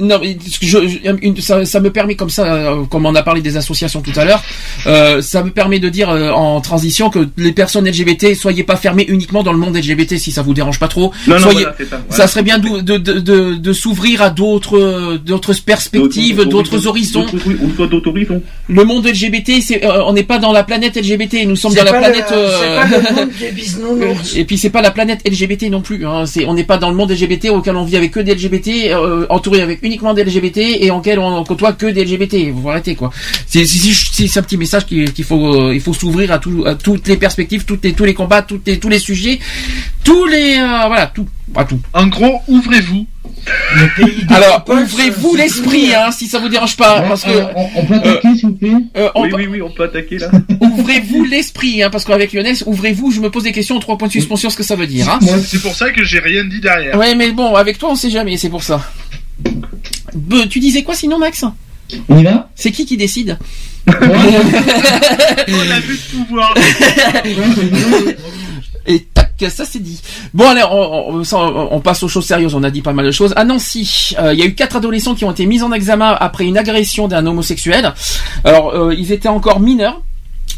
Non, 0.01 0.19
mais 0.21 0.37
ce 0.49 0.59
que 0.59 0.65
je, 0.65 0.77
je- 0.87 1.15
une- 1.21 1.37
ça, 1.39 1.63
ça 1.65 1.79
me 1.79 1.91
permet 1.91 2.15
comme 2.15 2.29
ça, 2.29 2.45
euh, 2.45 2.83
comme 2.85 3.05
on 3.05 3.15
a 3.15 3.23
parlé 3.23 3.41
des 3.41 3.57
associations 3.57 4.01
tout 4.01 4.11
à 4.15 4.22
à 4.23 4.25
l'heure. 4.25 4.43
Euh, 4.85 5.21
ça 5.21 5.43
me 5.43 5.51
permet 5.51 5.79
de 5.79 5.87
dire 5.87 6.09
euh, 6.09 6.31
en 6.31 6.59
transition 6.59 7.09
que 7.09 7.27
les 7.37 7.51
personnes 7.53 7.87
LGBT 7.87 8.33
soyez 8.35 8.63
pas 8.63 8.75
fermés 8.75 9.05
uniquement 9.07 9.43
dans 9.43 9.53
le 9.53 9.59
monde 9.59 9.77
LGBT 9.77 10.17
si 10.17 10.31
ça 10.31 10.41
vous 10.41 10.53
dérange 10.53 10.79
pas 10.79 10.87
trop. 10.89 11.11
Non, 11.27 11.35
non, 11.35 11.41
soyez, 11.41 11.59
voilà, 11.59 11.75
c'est 11.77 11.89
ça, 11.89 12.01
voilà. 12.09 12.27
serait 12.27 12.43
bien 12.43 12.57
de, 12.57 12.81
de, 12.81 12.97
de, 12.97 13.19
de- 13.19 13.53
de 13.55 13.73
s'ouvrir 13.73 14.21
à 14.21 14.29
d'autres 14.29 15.17
d'autres 15.23 15.53
perspectives, 15.65 16.43
d'autres 16.45 16.87
horizons. 16.87 17.21
D'autres- 17.21 17.37
oui, 17.45 17.55
ou 17.61 17.71
soit 17.75 17.87
d'autres 17.87 18.09
horizons. 18.09 18.41
Le 18.67 18.83
monde 18.83 19.05
LGBT, 19.07 19.61
c'est 19.61 19.85
euh, 19.85 20.03
on 20.05 20.13
n'est 20.13 20.23
pas 20.23 20.37
dans 20.39 20.51
la 20.51 20.63
planète 20.63 20.95
LGBT, 20.97 21.45
nous 21.45 21.55
sommes 21.55 21.73
dans 21.73 21.83
la 21.85 21.91
planète. 21.99 22.25
le- 22.31 22.37
euh, 22.37 22.81
c'est 22.81 22.97
pas 22.99 23.09
le 23.09 23.15
monde 23.15 23.29
des 23.39 23.51
bisounours. 23.51 24.35
Et 24.35 24.45
puis 24.45 24.57
c'est 24.57 24.69
pas 24.69 24.81
la 24.81 24.91
planète 24.91 25.21
LGBT 25.29 25.69
non 25.69 25.81
plus. 25.81 26.05
Hein. 26.05 26.25
C'est 26.25 26.45
on 26.45 26.53
n'est 26.53 26.63
pas 26.63 26.77
dans 26.77 26.89
le 26.89 26.95
monde 26.95 27.11
LGBT 27.11 27.49
auquel 27.49 27.75
on 27.75 27.83
vit 27.85 27.95
avec 27.97 28.11
que 28.11 28.19
des 28.19 28.33
LGBT, 28.35 28.91
euh, 28.91 29.25
entouré 29.29 29.61
avec 29.61 29.79
uniquement 29.83 30.13
des 30.13 30.23
LGBT 30.23 30.57
et 30.81 30.91
auquel 30.91 31.19
on 31.19 31.43
côtoie 31.43 31.73
que 31.73 31.85
des 31.85 32.03
LGBT. 32.05 32.51
Vous 32.53 32.69
arrêtez 32.69 32.95
quoi. 32.95 33.11
C'est 34.13 34.37
un 34.37 34.43
petit 34.43 34.57
message 34.57 34.85
qu'il 34.85 35.23
faut 35.23 35.55
euh, 35.69 35.73
il 35.73 35.81
faut 35.81 35.93
s'ouvrir 35.93 36.31
à, 36.31 36.39
tout, 36.39 36.63
à 36.65 36.75
toutes 36.75 37.07
les 37.07 37.17
perspectives, 37.17 37.65
toutes 37.65 37.83
les, 37.83 37.93
tous 37.93 38.05
les 38.05 38.13
combats, 38.13 38.41
toutes 38.43 38.67
les, 38.67 38.77
tous 38.79 38.89
les 38.89 38.99
sujets, 38.99 39.39
tous 40.03 40.25
les 40.25 40.57
euh, 40.59 40.87
voilà 40.87 41.07
tout, 41.07 41.27
à 41.55 41.65
tout. 41.65 41.79
En 41.93 42.07
gros, 42.07 42.41
ouvrez-vous. 42.47 43.07
Alors 44.29 44.63
ouvrez-vous 44.69 45.35
l'esprit 45.35 45.93
hein, 45.95 46.11
si 46.11 46.27
ça 46.27 46.39
vous 46.39 46.49
dérange 46.49 46.77
pas 46.77 47.01
parce 47.01 47.23
que 47.23 47.29
on, 47.55 47.69
on 47.75 47.85
peut 47.85 47.95
attaquer, 47.95 48.35
s'il 48.35 48.49
vous 48.49 48.55
plaît 48.55 48.73
euh, 48.97 49.09
on 49.15 49.23
Oui, 49.23 49.31
oui, 49.35 49.47
oui, 49.49 49.61
on 49.61 49.71
peut 49.71 49.83
attaquer 49.83 50.19
là. 50.19 50.29
ouvrez-vous 50.61 51.23
l'esprit 51.25 51.81
hein, 51.81 51.89
parce 51.89 52.05
qu'avec 52.05 52.33
Lionel 52.33 52.55
ouvrez-vous. 52.65 53.11
Je 53.11 53.19
me 53.19 53.29
pose 53.29 53.43
des 53.43 53.51
questions 53.51 53.79
trois 53.79 53.97
points 53.97 54.07
de 54.07 54.13
suspension 54.13 54.49
ce 54.49 54.57
que 54.57 54.63
ça 54.63 54.75
veut 54.75 54.87
dire. 54.87 55.09
Hein. 55.09 55.19
C'est 55.45 55.61
pour 55.61 55.75
ça 55.75 55.89
que 55.91 56.03
j'ai 56.03 56.19
rien 56.19 56.43
dit 56.45 56.59
derrière. 56.59 56.97
Ouais, 56.97 57.15
mais 57.15 57.31
bon, 57.31 57.55
avec 57.55 57.77
toi, 57.79 57.89
on 57.91 57.95
sait 57.95 58.09
jamais, 58.11 58.37
c'est 58.37 58.49
pour 58.49 58.63
ça. 58.63 58.81
Be- 60.15 60.47
tu 60.47 60.59
disais 60.59 60.83
quoi 60.83 60.95
sinon, 60.95 61.17
Max? 61.17 61.43
On 62.09 62.17
y 62.17 62.23
va? 62.23 62.49
C'est 62.55 62.71
qui 62.71 62.85
qui 62.85 62.97
décide? 62.97 63.37
On 63.87 65.71
a 65.71 65.79
vu 65.79 65.97
pouvoir. 66.11 66.53
Et 68.85 68.99
tac, 69.13 69.31
ça 69.49 69.63
c'est 69.65 69.79
dit. 69.79 70.01
Bon 70.33 70.45
allez, 70.47 70.63
on, 70.69 71.79
passe 71.79 72.03
aux 72.03 72.09
choses 72.09 72.25
sérieuses. 72.25 72.53
On 72.53 72.63
a 72.63 72.71
dit 72.71 72.81
pas 72.81 72.93
mal 72.93 73.05
de 73.05 73.11
choses. 73.11 73.33
À 73.37 73.45
Nancy, 73.45 74.15
euh, 74.19 74.33
il 74.33 74.39
y 74.39 74.43
a 74.43 74.45
eu 74.45 74.55
quatre 74.55 74.75
adolescents 74.75 75.15
qui 75.15 75.23
ont 75.25 75.31
été 75.31 75.45
mis 75.45 75.61
en 75.63 75.71
examen 75.71 76.17
après 76.19 76.45
une 76.45 76.57
agression 76.57 77.07
d'un 77.07 77.25
homosexuel. 77.25 77.93
Alors, 78.43 78.73
euh, 78.73 78.93
ils 78.93 79.11
étaient 79.11 79.29
encore 79.29 79.59
mineurs. 79.61 80.01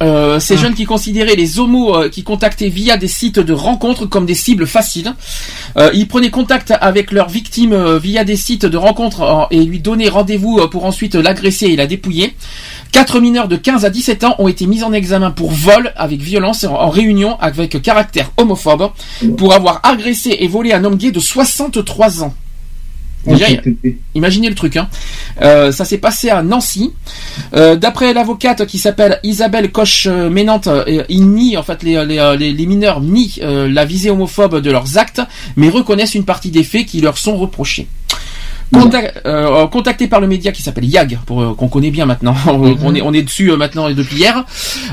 Euh, 0.02 0.40
ces 0.40 0.58
jeunes 0.58 0.74
qui 0.74 0.86
considéraient 0.86 1.36
les 1.36 1.60
homos 1.60 1.96
euh, 1.96 2.10
qui 2.10 2.24
contactaient 2.24 2.68
via 2.68 2.98
des 2.98 3.08
sites 3.08 3.40
de 3.40 3.54
rencontres 3.54 4.06
comme 4.06 4.26
des 4.26 4.36
cibles 4.36 4.68
faciles. 4.68 5.14
Euh, 5.78 5.90
ils 5.94 6.08
prenaient 6.08 6.32
contact 6.32 6.74
avec 6.82 7.12
leurs 7.12 7.30
victimes 7.30 7.74
euh, 7.74 7.98
via 7.98 8.26
des 8.26 8.36
sites 8.36 8.66
de 8.66 8.78
rencontres 8.78 9.48
et 9.52 9.64
lui 9.64 9.80
donnaient 9.80 10.10
rendez-vous 10.10 10.68
pour 10.68 10.86
ensuite 10.86 11.16
l'agresser 11.16 11.68
et 11.68 11.76
la 11.76 11.88
dépouiller. 11.88 12.36
Quatre 12.92 13.20
mineurs 13.20 13.48
de 13.48 13.56
15 13.56 13.86
à 13.86 13.90
17 13.90 14.24
ans 14.26 14.36
ont 14.40 14.48
été 14.48 14.68
mis 14.68 14.84
en 14.84 14.92
examen 14.92 15.32
pour 15.32 15.52
vol 15.52 15.94
avec 15.96 16.20
violence 16.20 16.66
en, 16.66 16.74
en 16.74 16.90
réunion 16.90 17.40
avec 17.40 17.82
caractère 17.82 18.32
homophobe 18.38 18.92
pour 19.38 19.54
avoir 19.54 19.80
agressé 19.84 20.36
et 20.40 20.48
volé 20.48 20.74
un 20.74 20.84
homme 20.84 20.98
gay 20.98 21.12
de 21.12 21.20
63 21.20 22.24
ans. 22.24 22.34
Déjà, 23.26 23.48
imaginez 24.14 24.50
le 24.50 24.56
truc. 24.56 24.78
Hein. 24.78 24.88
Euh, 25.42 25.72
ça 25.72 25.86
s'est 25.86 25.98
passé 25.98 26.30
à 26.30 26.44
Nancy. 26.44 26.94
Euh, 27.56 27.76
D'après 27.76 28.14
l'avocate 28.14 28.66
qui 28.66 28.78
s'appelle 28.78 29.20
Isabelle 29.24 29.72
Coche-Ménante, 29.72 30.68
euh, 30.68 31.04
ils 31.10 31.28
nient, 31.28 31.58
en 31.58 31.64
fait, 31.64 31.84
les, 31.84 32.66
mineurs 32.66 33.02
nient 33.02 33.40
la 33.42 33.86
visée 33.86 34.10
homophobe 34.10 34.62
de 34.62 34.72
leurs 34.72 34.98
actes, 34.98 35.22
mais 35.56 35.70
reconnaissent 35.70 36.16
une 36.16 36.26
partie 36.26 36.52
des 36.52 36.64
faits 36.64 36.86
qui 36.86 37.02
leur 37.02 37.18
sont 37.18 37.38
reprochés. 37.38 37.88
Contact- 38.74 39.22
euh, 39.26 39.68
contacté 39.68 40.08
par 40.08 40.20
le 40.20 40.28
média 40.28 40.52
qui 40.52 40.62
s'appelle 40.62 40.86
YAG, 40.86 41.20
pour 41.26 41.42
euh, 41.42 41.54
qu'on 41.54 41.68
connaît 41.68 41.92
bien 41.92 42.06
maintenant, 42.06 42.36
on 42.48 42.94
est 42.96 43.02
on 43.02 43.14
est 43.14 43.22
dessus 43.22 43.52
euh, 43.52 43.58
maintenant 43.58 43.88
et 43.88 43.94
depuis 43.94 44.18
hier. 44.18 44.44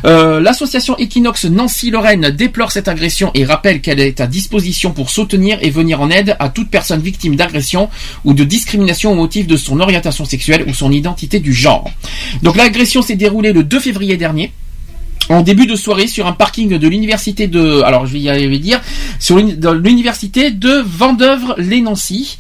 Euh, 0.05 0.41
L'association 0.41 0.97
Equinox 0.99 1.47
Nancy-Lorraine 1.47 2.31
déplore 2.31 2.70
cette 2.70 2.89
agression 2.89 3.31
et 3.34 3.44
rappelle 3.44 3.81
qu'elle 3.81 4.01
est 4.01 4.20
à 4.20 4.26
disposition 4.26 4.92
pour 4.92 5.10
soutenir 5.10 5.59
et 5.62 5.70
venir 5.70 6.01
en 6.01 6.10
aide 6.10 6.36
à 6.39 6.49
toute 6.49 6.70
personne 6.70 7.01
victime 7.01 7.34
d'agression 7.36 7.89
ou 8.25 8.34
de 8.34 8.44
discrimination 8.44 9.12
au 9.12 9.15
motif 9.15 9.47
de 9.47 9.57
son 9.57 9.81
orientation 9.81 10.25
sexuelle 10.25 10.65
ou 10.68 10.75
son 10.75 10.92
identité 10.92 11.41
du 11.41 11.52
genre. 11.55 11.91
Donc 12.42 12.57
l'agression 12.57 13.02
s'est 13.02 13.17
déroulée 13.17 13.52
le 13.52 13.65
2 13.65 13.81
février 13.81 14.17
dernier. 14.17 14.52
En 15.28 15.42
début 15.42 15.67
de 15.67 15.76
soirée 15.76 16.09
sur 16.09 16.26
un 16.26 16.33
parking 16.33 16.78
de 16.78 16.89
l'université 16.89 17.47
de, 17.47 17.83
alors 17.83 18.07
je 18.07 18.12
vais 18.12 18.20
y 18.20 18.28
arriver 18.28 18.59
dire, 18.59 18.81
sur 19.18 19.39
l'université 19.39 20.51
de 20.51 20.83
Vendœuvre-les-Nancy. 20.84 22.39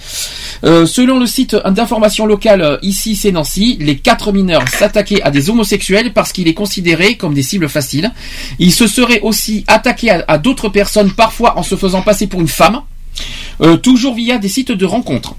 Euh, 0.64 0.86
selon 0.86 1.18
le 1.18 1.26
site 1.26 1.56
d'information 1.70 2.24
locale 2.24 2.62
euh, 2.62 2.76
ici 2.82 3.16
c'est 3.16 3.32
Nancy, 3.32 3.78
les 3.80 3.96
quatre 3.96 4.32
mineurs 4.32 4.68
s'attaquaient 4.68 5.22
à 5.22 5.32
des 5.32 5.50
homosexuels 5.50 6.12
parce 6.12 6.32
qu'il 6.32 6.46
est 6.46 6.54
considéré 6.54 7.16
comme 7.16 7.34
des 7.34 7.42
cibles 7.42 7.68
faciles. 7.68 8.12
Ils 8.58 8.72
se 8.72 8.86
seraient 8.86 9.20
aussi 9.22 9.64
attaqués 9.66 10.10
à, 10.10 10.24
à 10.28 10.38
d'autres 10.38 10.68
personnes, 10.68 11.12
parfois 11.12 11.58
en 11.58 11.62
se 11.62 11.74
faisant 11.74 12.02
passer 12.02 12.26
pour 12.26 12.40
une 12.40 12.48
femme, 12.48 12.82
euh, 13.60 13.76
toujours 13.76 14.14
via 14.14 14.38
des 14.38 14.48
sites 14.48 14.72
de 14.72 14.84
rencontres. 14.84 15.34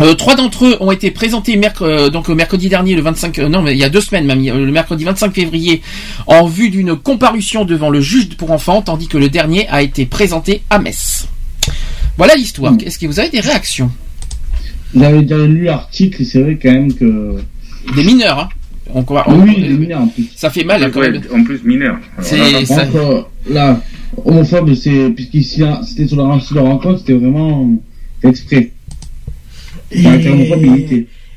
Euh, 0.00 0.14
trois 0.14 0.34
d'entre 0.34 0.66
eux 0.66 0.76
ont 0.80 0.90
été 0.90 1.10
présentés 1.12 1.56
merc- 1.56 1.82
euh, 1.82 2.08
donc 2.10 2.28
euh, 2.28 2.34
mercredi 2.34 2.68
dernier, 2.68 2.96
le 2.96 3.02
25, 3.02 3.38
euh, 3.38 3.48
non 3.48 3.62
mais 3.62 3.72
il 3.72 3.78
y 3.78 3.84
a 3.84 3.88
deux 3.88 4.00
semaines 4.00 4.26
même, 4.26 4.40
euh, 4.48 4.64
le 4.66 4.72
mercredi 4.72 5.04
25 5.04 5.32
février, 5.32 5.82
en 6.26 6.46
vue 6.46 6.68
d'une 6.70 6.96
comparution 6.96 7.64
devant 7.64 7.90
le 7.90 8.00
juge 8.00 8.30
pour 8.30 8.50
enfants, 8.50 8.82
tandis 8.82 9.06
que 9.06 9.18
le 9.18 9.28
dernier 9.28 9.68
a 9.68 9.82
été 9.82 10.04
présenté 10.06 10.62
à 10.68 10.78
Metz. 10.80 11.28
Voilà 12.16 12.34
l'histoire. 12.34 12.74
Est-ce 12.84 12.98
que 12.98 13.06
vous 13.06 13.20
avez 13.20 13.30
des 13.30 13.40
réactions? 13.40 13.90
J'avais 14.96 15.22
déjà 15.22 15.38
lu 15.46 15.64
l'article 15.64 16.22
et 16.22 16.24
c'est 16.24 16.40
vrai 16.42 16.58
quand 16.60 16.72
même 16.72 16.92
que. 16.94 17.36
Des 17.96 18.04
mineurs, 18.04 18.38
hein 18.40 18.48
on, 18.92 19.04
on- 19.08 19.40
Oui, 19.42 19.60
des 19.62 19.68
mineurs 19.70 20.02
en 20.02 20.06
plus. 20.08 20.26
Ça 20.36 20.50
fait 20.50 20.62
mal 20.64 20.82
hein, 20.82 20.90
quand 20.92 21.00
même. 21.00 21.20
En 21.34 21.42
plus, 21.44 21.62
mineur. 21.64 21.96
C'est- 22.20 22.64
ça- 22.66 22.84
Donc, 22.84 22.94
euh, 22.96 23.22
là, 23.50 23.80
homophobe, 24.24 24.74
c'est. 24.74 25.10
Puisqu'ici, 25.10 25.62
c'était 25.86 26.06
sur 26.06 26.16
la 26.24 26.38
sur 26.40 26.54
la 26.56 26.62
rencontre, 26.62 27.00
c'était 27.00 27.14
vraiment 27.14 27.68
exprès. 28.22 28.70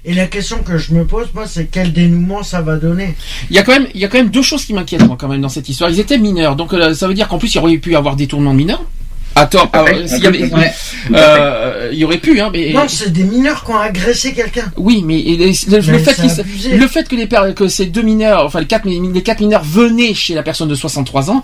Et 0.05 0.13
la 0.13 0.25
question 0.27 0.59
que 0.63 0.77
je 0.77 0.93
me 0.93 1.03
pose, 1.05 1.27
moi, 1.33 1.45
c'est 1.47 1.65
quel 1.69 1.91
dénouement 1.91 2.41
ça 2.41 2.61
va 2.61 2.77
donner? 2.77 3.15
Il 3.49 3.55
y 3.55 3.59
a 3.59 3.63
quand 3.63 3.73
même, 3.73 3.87
il 3.93 3.99
y 3.99 4.05
a 4.05 4.07
quand 4.07 4.17
même 4.17 4.29
deux 4.29 4.41
choses 4.41 4.63
qui 4.65 4.73
m'inquiètent 4.73 5.05
moi 5.05 5.17
quand 5.19 5.27
même 5.27 5.41
dans 5.41 5.49
cette 5.49 5.67
histoire. 5.67 5.89
Ils 5.89 5.99
étaient 5.99 6.17
mineurs, 6.17 6.55
donc 6.55 6.73
euh, 6.73 6.93
ça 6.93 7.07
veut 7.09 7.13
dire 7.13 7.27
qu'en 7.27 7.37
plus 7.37 7.53
il 7.53 7.57
y 7.57 7.59
aurait 7.59 7.77
pu 7.77 7.95
avoir 7.95 8.15
des 8.15 8.25
tournements 8.27 8.53
de 8.53 8.57
mineurs. 8.57 8.83
Attends, 9.35 9.69
à 9.73 9.83
fait, 9.85 9.95
euh, 9.95 10.07
s'il 10.07 10.23
y 10.23 10.27
avait, 10.27 10.51
ouais. 10.51 10.71
euh, 11.13 11.89
il 11.91 11.99
y 11.99 12.05
aurait 12.05 12.17
pu, 12.17 12.39
hein, 12.39 12.49
mais 12.51 12.71
Non, 12.73 12.85
c'est 12.87 13.11
des 13.11 13.23
mineurs 13.23 13.63
qui 13.65 13.71
ont 13.71 13.77
agressé 13.77 14.33
quelqu'un. 14.33 14.71
Oui, 14.77 15.03
mais 15.05 15.19
et 15.19 15.35
le, 15.37 15.45
le 15.45 15.91
Mais 15.91 15.99
fait 15.99 16.15
qu'ils- 16.15 16.39
abusé. 16.39 16.75
le 16.77 16.87
fait 16.87 17.07
que 17.07 17.15
les 17.15 17.27
que 17.53 17.67
ces 17.67 17.85
deux 17.87 18.01
mineurs, 18.01 18.45
enfin 18.45 18.61
les 18.61 18.65
quatre, 18.65 18.85
mi- 18.85 19.11
les 19.13 19.21
quatre 19.21 19.41
mineurs 19.41 19.63
venaient 19.63 20.13
chez 20.15 20.33
la 20.33 20.41
personne 20.41 20.69
de 20.69 20.73
63 20.75 21.29
ans. 21.29 21.41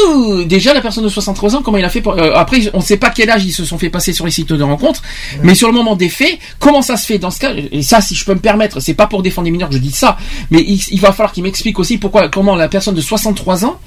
Ouh, 0.00 0.44
déjà 0.44 0.74
la 0.74 0.80
personne 0.80 1.04
de 1.04 1.08
63 1.08 1.56
ans, 1.56 1.62
comment 1.62 1.78
il 1.78 1.84
a 1.84 1.88
fait 1.88 2.00
pour, 2.00 2.14
euh, 2.14 2.32
après 2.34 2.70
on 2.72 2.78
ne 2.78 2.82
sait 2.82 2.96
pas 2.96 3.10
quel 3.10 3.30
âge 3.30 3.44
ils 3.44 3.52
se 3.52 3.64
sont 3.64 3.78
fait 3.78 3.90
passer 3.90 4.12
sur 4.12 4.24
les 4.24 4.30
sites 4.30 4.52
de 4.52 4.62
rencontres, 4.62 5.02
mais 5.42 5.54
sur 5.54 5.68
le 5.68 5.74
moment 5.74 5.96
des 5.96 6.08
faits, 6.08 6.38
comment 6.58 6.82
ça 6.82 6.96
se 6.96 7.06
fait 7.06 7.18
dans 7.18 7.30
ce 7.30 7.38
cas 7.38 7.52
Et 7.54 7.82
ça, 7.82 8.00
si 8.00 8.14
je 8.14 8.24
peux 8.24 8.34
me 8.34 8.40
permettre, 8.40 8.80
c'est 8.80 8.94
pas 8.94 9.06
pour 9.06 9.22
défendre 9.22 9.46
les 9.46 9.50
mineurs 9.50 9.68
que 9.68 9.76
je 9.76 9.80
dis 9.80 9.92
ça, 9.92 10.16
mais 10.50 10.62
il, 10.66 10.80
il 10.90 11.00
va 11.00 11.12
falloir 11.12 11.32
qu'il 11.32 11.42
m'explique 11.42 11.78
aussi 11.78 11.98
pourquoi, 11.98 12.28
comment 12.28 12.56
la 12.56 12.68
personne 12.68 12.94
de 12.94 13.00
63 13.00 13.64
ans 13.64 13.78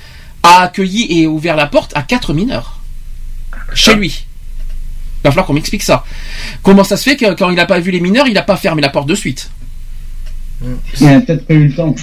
a 0.44 0.62
accueilli 0.64 1.20
et 1.22 1.28
ouvert 1.28 1.56
la 1.56 1.68
porte 1.68 1.92
à 1.96 2.04
quatre 2.04 2.34
mineurs 2.34 2.80
chez 3.74 3.96
lui. 3.96 4.26
Il 5.20 5.24
va 5.24 5.32
falloir 5.32 5.46
qu'on 5.46 5.54
m'explique 5.54 5.84
ça. 5.84 6.06
Comment 6.64 6.84
ça 6.84 6.96
se 6.96 7.04
fait 7.04 7.18
que 7.18 7.34
quand 7.34 7.50
il 7.50 7.56
n'a 7.56 7.66
pas 7.66 7.80
vu 7.80 7.92
les 7.92 8.00
mineurs, 8.00 8.28
il 8.28 8.34
n'a 8.34 8.44
pas 8.44 8.56
fermé 8.56 8.82
la 8.82 8.90
porte 8.90 9.08
de 9.08 9.16
suite? 9.16 9.50
Il 11.02 11.08
a 11.08 11.20
peut-être 11.22 11.46
pas 11.46 11.54
eu 11.54 11.68
le 11.68 11.76
temps. 11.76 11.96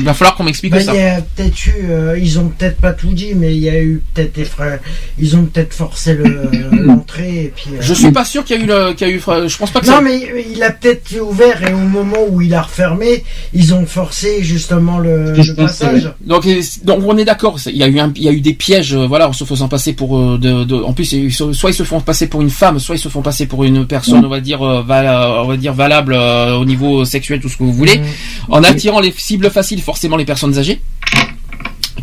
Il 0.00 0.04
va 0.06 0.14
falloir 0.14 0.34
qu'on 0.36 0.44
m'explique 0.44 0.72
Bah, 0.72 0.80
ça. 0.80 0.92
il 0.94 0.98
y 1.00 1.02
a 1.02 1.20
peut-être 1.20 1.66
eu, 1.66 1.74
euh, 1.90 2.18
ils 2.18 2.38
ont 2.38 2.48
peut-être 2.48 2.78
pas 2.78 2.92
tout 2.92 3.12
dit, 3.12 3.34
mais 3.34 3.54
il 3.54 3.60
y 3.62 3.68
a 3.68 3.80
eu 3.80 4.02
peut-être 4.14 4.34
des 4.34 4.44
frères, 4.44 4.80
ils 5.18 5.36
ont 5.36 5.44
peut-être 5.44 5.74
forcé 5.74 6.14
le- 6.14 6.50
l'entrée 6.72 7.44
et 7.44 7.52
puis. 7.54 7.70
euh, 7.74 7.78
Je 7.80 7.94
suis 7.94 8.10
pas 8.10 8.24
sûr 8.24 8.44
qu'il 8.44 8.56
y 8.56 8.60
a 8.60 8.62
eu 8.64 8.66
le, 8.66 8.92
qu'il 8.94 9.06
y 9.08 9.10
a 9.10 9.14
eu, 9.14 9.20
je 9.20 9.56
pense 9.58 9.70
pas 9.70 9.80
que 9.80 9.86
Non, 9.86 9.94
ça. 9.94 10.00
mais 10.00 10.20
il 10.52 10.62
a 10.62 10.70
peut-être 10.70 11.14
ouvert 11.20 11.68
et 11.68 11.72
au 11.72 11.78
moment 11.78 12.18
où 12.30 12.40
il 12.40 12.54
a 12.54 12.62
refermé, 12.62 13.24
ils 13.52 13.74
ont 13.74 13.86
forcé 13.86 14.42
justement 14.42 14.98
le, 14.98 15.32
le 15.34 15.54
passage. 15.54 16.12
Donc, 16.24 16.46
donc 16.84 17.00
on 17.06 17.16
est 17.18 17.24
d'accord. 17.24 17.58
Il 17.66 17.76
y 17.76 17.82
a 17.82 17.88
eu 17.88 17.98
un, 17.98 18.12
il 18.16 18.22
y 18.22 18.28
a 18.28 18.32
eu 18.32 18.40
des 18.40 18.54
pièges, 18.54 18.94
euh, 18.94 19.06
voilà, 19.06 19.28
en 19.28 19.32
se 19.32 19.44
faisant 19.44 19.68
passer 19.68 19.92
pour, 19.92 20.18
euh, 20.18 20.38
de, 20.38 20.64
de- 20.64 20.74
en 20.82 20.92
plus, 20.92 21.12
ils 21.12 21.32
soit 21.32 21.70
ils 21.70 21.74
se 21.74 21.82
font 21.82 22.00
passer 22.00 22.26
pour 22.26 22.40
une 22.40 22.50
femme, 22.50 22.78
soit 22.78 22.96
ils 22.96 23.00
se 23.00 23.08
font 23.08 23.22
passer 23.22 23.46
pour 23.46 23.64
une 23.64 23.86
personne, 23.86 24.22
Mm. 24.22 24.24
on 24.24 24.28
va 24.28 24.40
dire, 24.40 24.62
euh, 24.62 24.82
on 24.88 25.46
va 25.46 25.56
dire 25.56 25.74
valable 25.74 26.14
euh, 26.14 26.54
au 26.56 26.64
niveau 26.64 27.04
sexuel, 27.04 27.40
tout 27.40 27.48
ce 27.48 27.56
que 27.56 27.62
vous 27.64 27.72
voulez, 27.72 28.00
en 28.48 28.62
attirant 28.64 29.00
les 29.00 29.12
cibles 29.16 29.50
faciles, 29.50 29.80
forcément 29.90 30.16
les 30.16 30.24
personnes 30.24 30.56
âgées, 30.56 30.80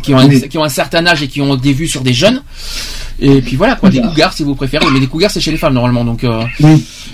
qui 0.02 0.12
ont, 0.12 0.18
un, 0.18 0.28
Oui. 0.28 0.46
qui 0.50 0.58
ont 0.58 0.64
un 0.64 0.68
certain 0.82 1.06
âge 1.06 1.22
et 1.22 1.28
qui 1.28 1.40
ont 1.40 1.56
des 1.56 1.72
vues 1.72 1.88
sur 1.88 2.02
des 2.02 2.12
jeunes. 2.12 2.42
Et 3.18 3.40
puis 3.40 3.56
voilà, 3.56 3.76
quoi, 3.76 3.88
des 3.88 4.00
cougars 4.02 4.32
si 4.34 4.44
vous 4.44 4.54
préférez, 4.54 4.84
mais 4.92 5.00
les 5.00 5.06
cougars 5.06 5.30
c'est 5.30 5.40
chez 5.40 5.50
les 5.50 5.56
femmes 5.56 5.72
normalement, 5.72 6.04
donc. 6.04 6.22
euh, 6.22 6.42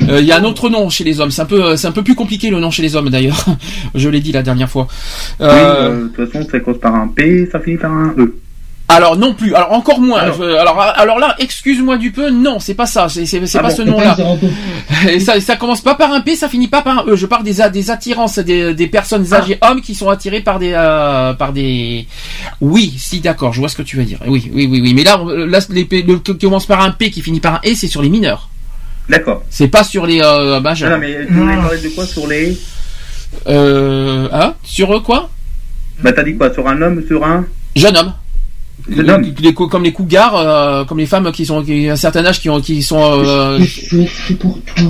euh, 0.08 0.20
Il 0.20 0.26
y 0.26 0.32
a 0.32 0.36
un 0.38 0.44
autre 0.44 0.68
nom 0.68 0.90
chez 0.90 1.04
les 1.04 1.20
hommes. 1.20 1.30
C'est 1.30 1.42
un 1.42 1.46
peu, 1.46 1.76
c'est 1.76 1.86
un 1.86 1.92
peu 1.92 2.02
plus 2.02 2.16
compliqué 2.16 2.50
le 2.50 2.58
nom 2.58 2.70
chez 2.72 2.82
les 2.82 2.96
hommes 2.96 3.08
d'ailleurs. 3.08 3.42
Je 3.94 4.08
l'ai 4.08 4.20
dit 4.20 4.32
la 4.32 4.42
dernière 4.42 4.68
fois. 4.68 4.88
Euh, 5.40 5.48
euh, 5.48 6.02
de 6.02 6.08
toute 6.08 6.32
façon, 6.32 6.46
ça 6.50 6.58
commence 6.60 6.80
par 6.80 6.94
un 6.96 7.06
P, 7.06 7.48
ça 7.52 7.60
finit 7.60 7.76
par 7.78 7.92
un 7.92 8.12
E. 8.18 8.34
Alors 8.86 9.16
non 9.16 9.32
plus. 9.32 9.54
Alors 9.54 9.72
encore 9.72 9.98
moins. 9.98 10.30
Je- 10.36 10.42
Alors 10.42 10.78
alors, 10.80 11.18
là, 11.18 11.34
excuse-moi 11.38 11.96
du 11.96 12.10
peu. 12.12 12.28
Non, 12.30 12.58
c'est 12.60 12.74
pas 12.74 12.84
ça. 12.86 13.08
C'est 13.08 13.24
Ah 13.56 13.60
pas 13.62 13.68
bon, 13.70 13.74
ce 13.76 13.82
nom-là. 13.82 14.16
Et 15.08 15.20
ça 15.20 15.40
ça 15.40 15.56
commence 15.56 15.80
pas 15.80 15.94
par 15.94 16.12
un 16.12 16.20
P, 16.20 16.36
ça 16.36 16.48
finit 16.50 16.68
pas 16.68 16.82
par 16.82 16.98
un 16.98 17.04
E. 17.10 17.16
Je 17.16 17.24
parle 17.26 17.44
des 17.44 17.62
des 17.72 17.90
attirances 17.90 18.38
des, 18.38 18.74
des 18.74 18.86
personnes 18.86 19.32
âgées 19.32 19.58
hommes 19.62 19.80
qui 19.80 19.94
sont 19.94 20.10
attirées 20.10 20.42
par 20.42 20.58
des 20.58 20.72
euh, 20.74 21.32
par 21.32 21.52
des. 21.54 22.06
Oui, 22.60 22.94
si 22.98 23.20
d'accord. 23.20 23.54
Je 23.54 23.60
vois 23.60 23.70
ce 23.70 23.76
que 23.76 23.82
tu 23.82 23.96
veux 23.96 24.04
dire. 24.04 24.18
Oui 24.26 24.50
oui 24.52 24.68
oui 24.70 24.80
oui. 24.82 24.92
Mais 24.94 25.02
là 25.02 25.18
là 25.46 25.60
les 25.70 25.86
P- 25.86 26.02
le 26.02 26.18
qui 26.18 26.36
commence 26.36 26.66
par 26.66 26.82
un 26.82 26.90
P 26.90 27.10
qui 27.10 27.22
finit 27.22 27.40
par 27.40 27.54
un 27.54 27.60
E, 27.66 27.74
c'est 27.74 27.88
sur 27.88 28.02
les 28.02 28.10
mineurs. 28.10 28.50
D'accord. 29.08 29.42
C'est 29.48 29.68
pas 29.68 29.82
sur 29.84 30.04
les 30.06 30.20
euh, 30.20 30.56
Ah 30.56 30.60
majeurs. 30.60 30.90
non, 30.90 30.98
mais 30.98 31.26
tu 31.26 31.32
voulais 31.32 31.56
parler 31.56 31.80
de 31.80 31.88
quoi 31.88 32.04
sur 32.06 32.26
les. 32.26 32.56
Euh, 33.48 34.28
hein? 34.32 34.54
Sur 34.62 34.94
eux 34.94 35.00
quoi? 35.00 35.30
Bah, 36.02 36.12
t'as 36.12 36.22
dit 36.22 36.36
quoi? 36.36 36.52
Sur 36.52 36.68
un 36.68 36.80
homme, 36.82 37.02
sur 37.06 37.24
un? 37.24 37.44
Jeune 37.76 37.96
homme. 37.96 38.12
Les, 38.88 39.54
comme 39.54 39.82
les 39.82 39.92
cougars, 39.92 40.36
euh, 40.36 40.84
comme 40.84 40.98
les 40.98 41.06
femmes 41.06 41.32
qui 41.32 41.46
sont 41.46 41.62
qui, 41.62 41.88
à 41.88 41.92
un 41.92 41.96
certain 41.96 42.24
âge 42.26 42.40
qui 42.40 42.50
ont 42.50 42.60
qui 42.60 42.82
sont. 42.82 43.00
euh, 43.24 43.58
C'est 44.28 44.38
pour 44.38 44.58
toi. 44.76 44.84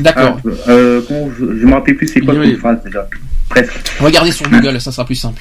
D'accord. 0.00 0.38
Ah, 0.44 0.70
euh, 0.70 1.00
je, 1.38 1.44
je 1.60 1.66
me 1.66 1.72
rappelle 1.72 1.96
plus 1.96 2.08
c'est 2.08 2.20
quoi 2.20 2.34
cette 2.34 2.58
phrase 2.58 2.78
déjà. 2.84 3.06
Presque. 3.48 3.72
Regardez 4.00 4.32
sur 4.32 4.46
Google, 4.50 4.80
ça 4.80 4.90
sera 4.90 5.04
plus 5.06 5.14
simple. 5.14 5.40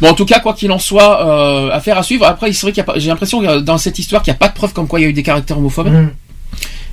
Bon, 0.00 0.08
en 0.08 0.14
tout 0.14 0.26
cas, 0.26 0.40
quoi 0.40 0.54
qu'il 0.54 0.70
en 0.72 0.78
soit, 0.78 1.26
euh, 1.26 1.70
affaire 1.70 1.96
à 1.96 2.02
suivre. 2.02 2.26
Après, 2.26 2.52
c'est 2.52 2.62
vrai 2.66 2.72
qu'il 2.72 2.78
y 2.78 2.80
a 2.80 2.84
pas, 2.84 2.98
j'ai 2.98 3.08
l'impression 3.08 3.40
que 3.40 3.60
dans 3.60 3.78
cette 3.78 3.98
histoire 3.98 4.22
qu'il 4.22 4.32
n'y 4.32 4.36
a 4.36 4.38
pas 4.38 4.48
de 4.48 4.54
preuve 4.54 4.72
comme 4.72 4.88
quoi 4.88 4.98
il 4.98 5.04
y 5.04 5.06
a 5.06 5.08
eu 5.08 5.12
des 5.12 5.22
caractères 5.22 5.58
homophobes. 5.58 5.88
Mm. 5.88 6.10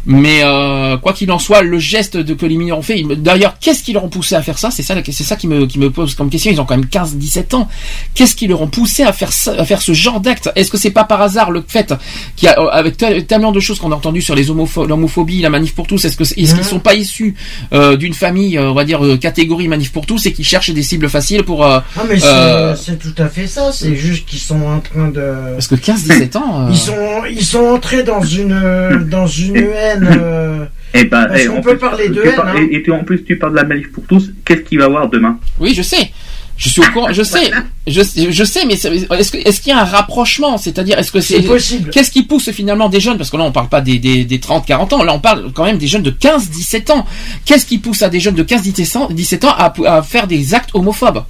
Mais 0.05 0.41
euh, 0.43 0.97
quoi 0.97 1.13
qu'il 1.13 1.31
en 1.31 1.37
soit, 1.39 1.61
le 1.61 1.77
geste 1.77 2.17
de 2.17 2.33
que 2.33 2.45
les 2.45 2.57
mineurs 2.57 2.79
ont 2.79 2.81
fait. 2.81 3.03
D'ailleurs, 3.17 3.55
qu'est-ce 3.59 3.83
qui 3.83 3.93
leur 3.93 4.03
ont 4.03 4.09
poussé 4.09 4.35
à 4.35 4.41
faire 4.41 4.57
ça? 4.57 4.71
C'est 4.71 4.81
ça, 4.83 4.95
c'est 5.05 5.23
ça 5.23 5.35
qui 5.35 5.47
me 5.47 5.65
qui 5.67 5.77
me 5.79 5.89
pose 5.91 6.15
comme 6.15 6.29
question. 6.29 6.51
Ils 6.51 6.59
ont 6.59 6.65
quand 6.65 6.75
même 6.77 6.87
15-17 6.89 7.55
ans. 7.55 7.67
Qu'est-ce 8.15 8.35
qui 8.35 8.47
leur 8.47 8.61
ont 8.61 8.67
poussé 8.67 9.03
à 9.03 9.13
faire 9.13 9.31
ça, 9.31 9.53
à 9.57 9.65
faire 9.65 9.81
ce 9.81 9.93
genre 9.93 10.19
d'acte? 10.19 10.49
Est-ce 10.55 10.71
que 10.71 10.77
c'est 10.77 10.89
pas 10.91 11.03
par 11.03 11.21
hasard 11.21 11.51
le 11.51 11.63
fait 11.67 11.93
qu'il 12.35 12.47
y 12.47 12.51
a 12.51 12.59
euh, 12.59 12.67
avec 12.71 12.97
tel- 12.97 13.25
tellement 13.25 13.51
de 13.51 13.59
choses 13.59 13.79
qu'on 13.79 13.91
a 13.91 13.95
entendues 13.95 14.21
sur 14.21 14.33
les 14.35 14.49
homopho- 14.49 14.87
l'homophobie, 14.87 15.41
la 15.41 15.49
manif 15.49 15.75
pour 15.75 15.85
tous 15.87 16.03
Est-ce 16.05 16.17
que 16.17 16.23
est-ce 16.23 16.33
qu'ils 16.35 16.47
Mhm. 16.55 16.63
sont 16.63 16.79
pas 16.79 16.95
issus 16.95 17.35
euh, 17.73 17.95
d'une 17.95 18.13
famille, 18.13 18.57
euh, 18.57 18.71
on 18.71 18.73
va 18.73 18.83
dire 18.85 19.05
euh, 19.05 19.17
catégorie 19.17 19.67
manif 19.67 19.91
pour 19.91 20.05
tous, 20.05 20.25
et 20.25 20.33
qui 20.33 20.43
cherchent 20.43 20.71
des 20.71 20.83
cibles 20.83 21.09
faciles 21.09 21.43
pour 21.43 21.65
euh, 21.65 21.79
Ah 21.97 22.01
mais 22.09 22.17
c'est 22.19 22.97
tout 22.97 23.13
à 23.21 23.27
fait 23.27 23.45
ça, 23.47 23.71
c'est 23.71 23.95
juste 23.95 24.25
qu'ils 24.25 24.39
sont 24.39 24.61
en 24.63 24.79
train 24.79 25.09
de... 25.09 25.53
parce 25.53 25.67
que 25.67 25.75
15-17 25.75 26.37
ans. 26.37 26.61
euh, 26.65 26.69
Ils 26.71 26.77
sont, 26.77 26.95
ils 27.29 27.45
sont 27.45 27.65
entrés 27.65 28.03
dans 28.03 28.21
une, 28.23 29.07
dans 29.09 29.27
une 29.27 29.57
haine... 29.93 30.07
euh, 30.19 30.65
Et 30.93 31.05
bah, 31.05 31.25
Parce 31.27 31.39
et 31.41 31.45
qu'on 31.47 31.57
en 31.57 31.61
peut 31.61 31.69
plus, 31.71 31.79
parler 31.79 32.09
de 32.09 32.21
tu 32.21 32.27
haine, 32.27 32.35
par- 32.35 32.47
hein. 32.49 32.67
Et, 32.69 32.91
en 32.91 33.03
plus, 33.05 33.23
tu 33.23 33.37
parles 33.37 33.53
de 33.53 33.57
la 33.57 33.63
manif 33.63 33.91
pour 33.93 34.03
tous. 34.05 34.31
Qu'est-ce 34.43 34.61
qu'il 34.61 34.77
va 34.77 34.83
y 34.85 34.87
avoir 34.87 35.07
demain? 35.09 35.37
Oui, 35.59 35.73
je 35.73 35.81
sais. 35.81 36.11
Je 36.57 36.69
suis 36.69 36.81
au 36.81 36.91
courant, 36.91 37.11
je 37.11 37.23
sais, 37.23 37.49
je, 37.87 38.01
je 38.29 38.43
sais, 38.43 38.65
mais 38.67 38.73
est-ce 38.73 39.31
que- 39.31 39.37
est-ce 39.37 39.61
qu'il 39.61 39.71
y 39.71 39.75
a 39.75 39.79
un 39.81 39.85
rapprochement? 39.85 40.57
C'est-à-dire, 40.59 40.99
est-ce 40.99 41.11
que 41.11 41.19
c'est 41.21 41.41
possible. 41.41 41.89
Qu'est-ce 41.89 42.11
qui 42.11 42.21
pousse 42.23 42.51
finalement 42.51 42.87
des 42.87 42.99
jeunes? 42.99 43.17
Parce 43.17 43.31
que 43.31 43.37
là, 43.37 43.43
on 43.45 43.51
parle 43.51 43.69
pas 43.69 43.81
des, 43.81 43.97
des, 43.97 44.25
des 44.25 44.39
30, 44.39 44.65
40 44.67 44.93
ans. 44.93 45.03
Là, 45.03 45.13
on 45.15 45.19
parle 45.19 45.51
quand 45.53 45.63
même 45.65 45.77
des 45.79 45.87
jeunes 45.87 46.03
de 46.03 46.11
15, 46.11 46.49
17 46.51 46.89
ans. 46.91 47.05
Qu'est-ce 47.45 47.65
qui 47.65 47.79
pousse 47.79 48.03
à 48.03 48.09
des 48.09 48.19
jeunes 48.19 48.35
de 48.35 48.43
15, 48.43 48.61
17 48.61 48.95
ans, 48.97 49.07
17 49.09 49.45
ans 49.45 49.55
à, 49.57 49.73
à 49.87 50.01
faire 50.03 50.27
des 50.27 50.53
actes 50.53 50.69
homophobes? 50.75 51.23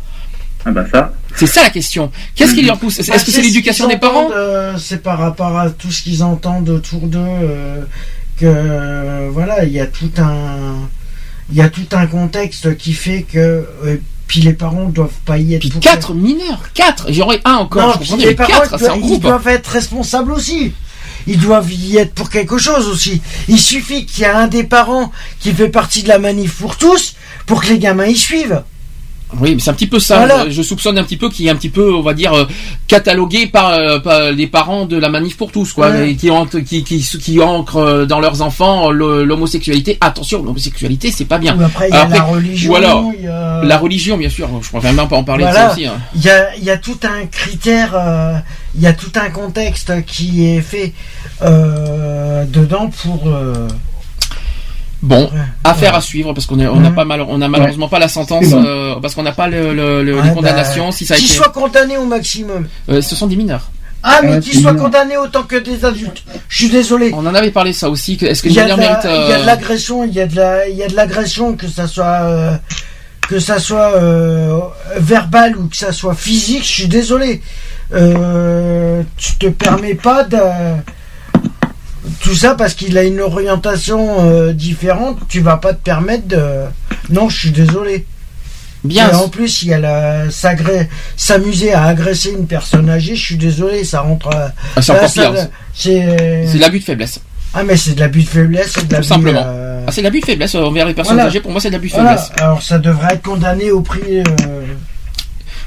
Ah 0.65 0.71
bah 0.71 0.85
ça. 0.91 1.13
C'est 1.37 1.47
ça 1.47 1.63
la 1.63 1.69
question. 1.69 2.11
Qu'est-ce 2.35 2.53
qui 2.53 2.63
leur 2.63 2.77
pousse? 2.77 2.99
Est-ce 2.99 3.09
Bah, 3.09 3.17
que 3.17 3.21
c'est 3.31 3.31
ce 3.31 3.41
l'éducation 3.41 3.87
des 3.87 3.97
parents? 3.97 4.29
euh, 4.35 4.73
C'est 4.77 5.01
par 5.01 5.17
rapport 5.17 5.57
à 5.57 5.69
tout 5.69 5.91
ce 5.91 6.01
qu'ils 6.03 6.23
entendent 6.23 6.69
autour 6.69 7.07
d'eux 7.07 7.19
euh, 7.19 7.81
que 8.41 9.29
voilà, 9.29 9.63
il 9.63 9.71
y 9.71 9.79
a 9.79 9.87
tout 9.87 10.11
un 10.17 10.89
il 11.49 11.57
y 11.57 11.61
a 11.61 11.69
tout 11.69 11.87
un 11.91 12.07
contexte 12.07 12.77
qui 12.77 12.93
fait 12.93 13.23
que 13.23 13.65
euh, 13.85 13.97
puis 14.27 14.39
les 14.39 14.53
parents 14.53 14.85
doivent 14.85 15.09
pas 15.25 15.37
y 15.37 15.55
être. 15.55 15.59
Puis 15.59 15.69
pour 15.69 15.81
quatre 15.81 16.13
mineurs, 16.13 16.71
quatre. 16.73 17.11
J'aurais 17.11 17.41
un 17.43 17.55
encore. 17.55 17.87
Non, 17.87 17.93
je 18.01 18.13
puis 18.13 18.21
les 18.21 18.27
mais 18.29 18.35
parents 18.35 18.61
quatre, 18.61 18.97
ils 19.03 19.19
doivent 19.19 19.47
être 19.47 19.67
responsables 19.67 20.31
aussi. 20.31 20.73
Ils 21.27 21.37
doivent 21.37 21.71
y 21.71 21.97
être 21.97 22.13
pour 22.13 22.29
quelque 22.29 22.57
chose 22.57 22.87
aussi. 22.87 23.21
Il 23.47 23.59
suffit 23.59 24.05
qu'il 24.05 24.23
y 24.23 24.25
ait 24.25 24.31
un 24.31 24.47
des 24.47 24.63
parents 24.63 25.11
qui 25.39 25.51
fait 25.51 25.69
partie 25.69 26.01
de 26.01 26.07
la 26.07 26.17
manif 26.17 26.55
pour 26.55 26.77
tous 26.77 27.15
pour 27.45 27.61
que 27.61 27.67
les 27.67 27.79
gamins 27.79 28.05
y 28.05 28.15
suivent. 28.15 28.63
Oui, 29.39 29.55
mais 29.55 29.61
c'est 29.61 29.69
un 29.69 29.73
petit 29.73 29.87
peu 29.87 29.99
ça. 29.99 30.17
Voilà. 30.17 30.49
Je 30.49 30.61
soupçonne 30.61 30.97
un 30.97 31.03
petit 31.03 31.17
peu 31.17 31.29
qu'il 31.29 31.47
est 31.47 31.49
un 31.49 31.55
petit 31.55 31.69
peu, 31.69 31.93
on 31.93 32.01
va 32.01 32.13
dire, 32.13 32.33
euh, 32.33 32.45
catalogué 32.87 33.47
par, 33.47 33.69
euh, 33.69 33.99
par 33.99 34.31
les 34.31 34.47
parents 34.47 34.85
de 34.85 34.97
la 34.97 35.09
manif 35.09 35.37
pour 35.37 35.51
tous, 35.51 35.71
quoi, 35.73 35.89
Ouais. 35.89 36.15
qui, 36.15 36.29
qui, 36.65 36.83
qui, 36.83 36.99
qui 37.01 37.39
ancrent 37.41 37.77
euh, 37.77 38.05
dans 38.05 38.19
leurs 38.19 38.41
enfants 38.41 38.91
l'homosexualité. 38.91 39.97
Attention, 40.01 40.43
l'homosexualité, 40.43 41.11
c'est 41.11 41.25
pas 41.25 41.37
bien. 41.37 41.57
Ou 41.57 41.63
après, 41.63 41.87
il 41.89 41.93
y 41.93 41.97
a 41.97 42.07
la 42.07 42.21
religion, 42.23 42.73
Ou 42.73 42.75
alors, 42.75 43.11
il 43.17 43.23
y 43.23 43.27
a- 43.27 43.61
la 43.63 43.77
religion, 43.77 44.17
bien 44.17 44.29
sûr. 44.29 44.49
Je 44.61 44.69
préfère 44.69 44.93
même 44.93 45.07
pas 45.07 45.15
en 45.17 45.23
parler 45.23 45.45
de 45.45 45.49
Voilà. 45.49 45.67
ça 45.69 45.73
aussi. 45.73 45.85
hein. 45.85 45.93
Il 46.15 46.21
y 46.23 46.29
a, 46.29 46.55
il 46.57 46.63
y 46.63 46.69
a 46.69 46.77
tout 46.77 46.99
un 47.03 47.25
critère, 47.27 47.91
euh, 47.95 48.33
il 48.75 48.81
y 48.81 48.87
a 48.87 48.93
tout 48.93 49.11
un 49.15 49.29
contexte 49.29 50.03
qui 50.05 50.45
est 50.47 50.61
fait 50.61 50.93
euh, 51.41 52.43
dedans 52.45 52.89
pour. 53.01 53.27
euh, 53.27 53.67
Bon, 55.03 55.31
affaire 55.63 55.93
ouais. 55.93 55.97
à 55.97 56.01
suivre 56.01 56.33
parce 56.33 56.45
qu'on 56.45 56.59
on 56.59 56.79
n'a 56.79 56.91
pas 56.91 57.05
mal, 57.05 57.21
on 57.27 57.41
a 57.41 57.47
malheureusement 57.47 57.87
pas 57.89 57.97
la 57.99 58.07
sentence 58.07 58.49
bon. 58.49 58.63
euh, 58.63 58.95
parce 59.01 59.15
qu'on 59.15 59.23
n'a 59.23 59.31
pas 59.31 59.47
le, 59.47 59.73
le- 59.73 60.03
le- 60.03 60.15
ouais, 60.15 60.21
les 60.21 60.29
bah, 60.29 60.35
condamnations. 60.35 60.91
si 60.91 61.05
ça 61.07 61.15
a 61.15 61.17
qu'ils 61.17 61.25
été, 61.25 61.35
soient 61.37 61.49
condamnés 61.49 61.97
au 61.97 62.05
maximum. 62.05 62.67
Euh, 62.89 63.01
ce 63.01 63.15
sont 63.15 63.25
des 63.27 63.35
mineurs. 63.35 63.71
Ah, 64.03 64.19
mais 64.23 64.33
Ouais, 64.33 64.39
qu'ils 64.39 64.59
soient 64.61 64.73
condamnés 64.75 65.17
autant 65.17 65.43
que 65.43 65.55
des 65.55 65.85
adultes. 65.85 66.23
Je 66.49 66.55
suis 66.57 66.69
désolé. 66.69 67.11
On 67.15 67.25
en 67.25 67.33
avait 67.35 67.51
parlé 67.51 67.71
ça 67.73 67.89
aussi. 67.89 68.17
que- 68.17 68.25
Est-ce 68.25 68.41
que 68.43 68.47
Il 68.47 68.51
les 68.55 68.57
y, 68.57 68.59
a 68.61 68.67
de 68.67 68.73
mineurs 68.73 68.99
méritent 69.03 69.05
il 69.25 69.29
y 69.29 69.33
a 69.33 69.39
de 69.41 69.45
l'agression, 69.45 70.03
il 70.03 70.13
y 70.13 70.19
a 70.21 70.27
de 70.27 70.35
la, 70.35 70.67
il 70.69 70.75
y 70.75 70.83
a 70.83 70.87
de 70.87 70.95
l'agression 70.95 71.55
que 71.55 71.67
ça 71.67 71.87
soit 71.87 72.05
euh, 72.23 72.55
que 73.27 73.39
ça 73.39 73.59
soit 73.59 73.93
euh, 73.95 74.59
verbal 74.97 75.55
ou 75.57 75.67
que 75.67 75.77
ça 75.77 75.91
soit 75.91 76.15
physique. 76.15 76.63
Je 76.63 76.71
suis 76.71 76.87
désolé. 76.87 77.41
Euh, 77.93 79.01
tu 79.17 79.35
te 79.35 79.47
permets 79.47 79.95
pas 79.95 80.23
de 80.23 80.37
tout 82.21 82.35
ça 82.35 82.55
parce 82.55 82.73
qu'il 82.73 82.97
a 82.97 83.03
une 83.03 83.19
orientation 83.21 84.17
euh, 84.19 84.53
différente. 84.53 85.17
Tu 85.29 85.41
vas 85.41 85.57
pas 85.57 85.73
te 85.73 85.81
permettre 85.83 86.27
de. 86.27 86.41
Non, 87.09 87.29
je 87.29 87.37
suis 87.39 87.51
désolé. 87.51 88.05
Bien. 88.83 89.11
Et 89.11 89.13
en 89.15 89.29
plus, 89.29 89.61
il 89.61 89.67
y 89.69 89.73
a 89.73 89.79
la 89.79 90.29
s'agré- 90.31 90.89
s'amuser 91.15 91.71
à 91.73 91.83
agresser 91.85 92.31
une 92.31 92.47
personne 92.47 92.89
âgée. 92.89 93.15
Je 93.15 93.23
suis 93.23 93.37
désolé, 93.37 93.83
ça 93.83 94.01
rentre. 94.01 94.29
euh, 94.35 94.47
Ah, 94.75 94.81
c'est 94.81 94.91
encore 94.91 95.11
pire. 95.13 95.33
C'est 95.73 96.45
C'est 96.47 96.55
de 96.57 96.61
l'abus 96.61 96.79
de 96.79 96.83
faiblesse. 96.85 97.19
ah 97.53 97.63
mais 97.63 97.77
c'est 97.77 97.93
de 97.93 97.99
l'abus 97.99 98.23
de 98.23 98.27
faiblesse, 98.29 98.71
c'est 98.73 98.81
de 98.81 98.87
Tout 98.87 98.93
l'abus. 98.93 99.07
simplement. 99.07 99.43
euh, 99.45 99.83
Ah, 99.85 99.91
c'est 99.91 100.01
de 100.01 100.05
l'abus 100.07 100.21
de 100.21 100.25
faiblesse 100.25 100.55
envers 100.55 100.87
les 100.87 100.95
personnes 100.95 101.13
Voilà. 101.15 101.29
âgées. 101.29 101.41
Pour 101.41 101.51
moi, 101.51 101.61
c'est 101.61 101.69
de 101.69 101.73
l'abus 101.75 101.89
de 101.89 101.93
voilà. 101.93 102.17
faiblesse. 102.17 102.41
Alors 102.41 102.63
ça 102.63 102.79
devrait 102.79 103.13
être 103.13 103.21
condamné 103.21 103.69
au 103.69 103.81
prix. 103.81 104.01
euh, 104.19 104.23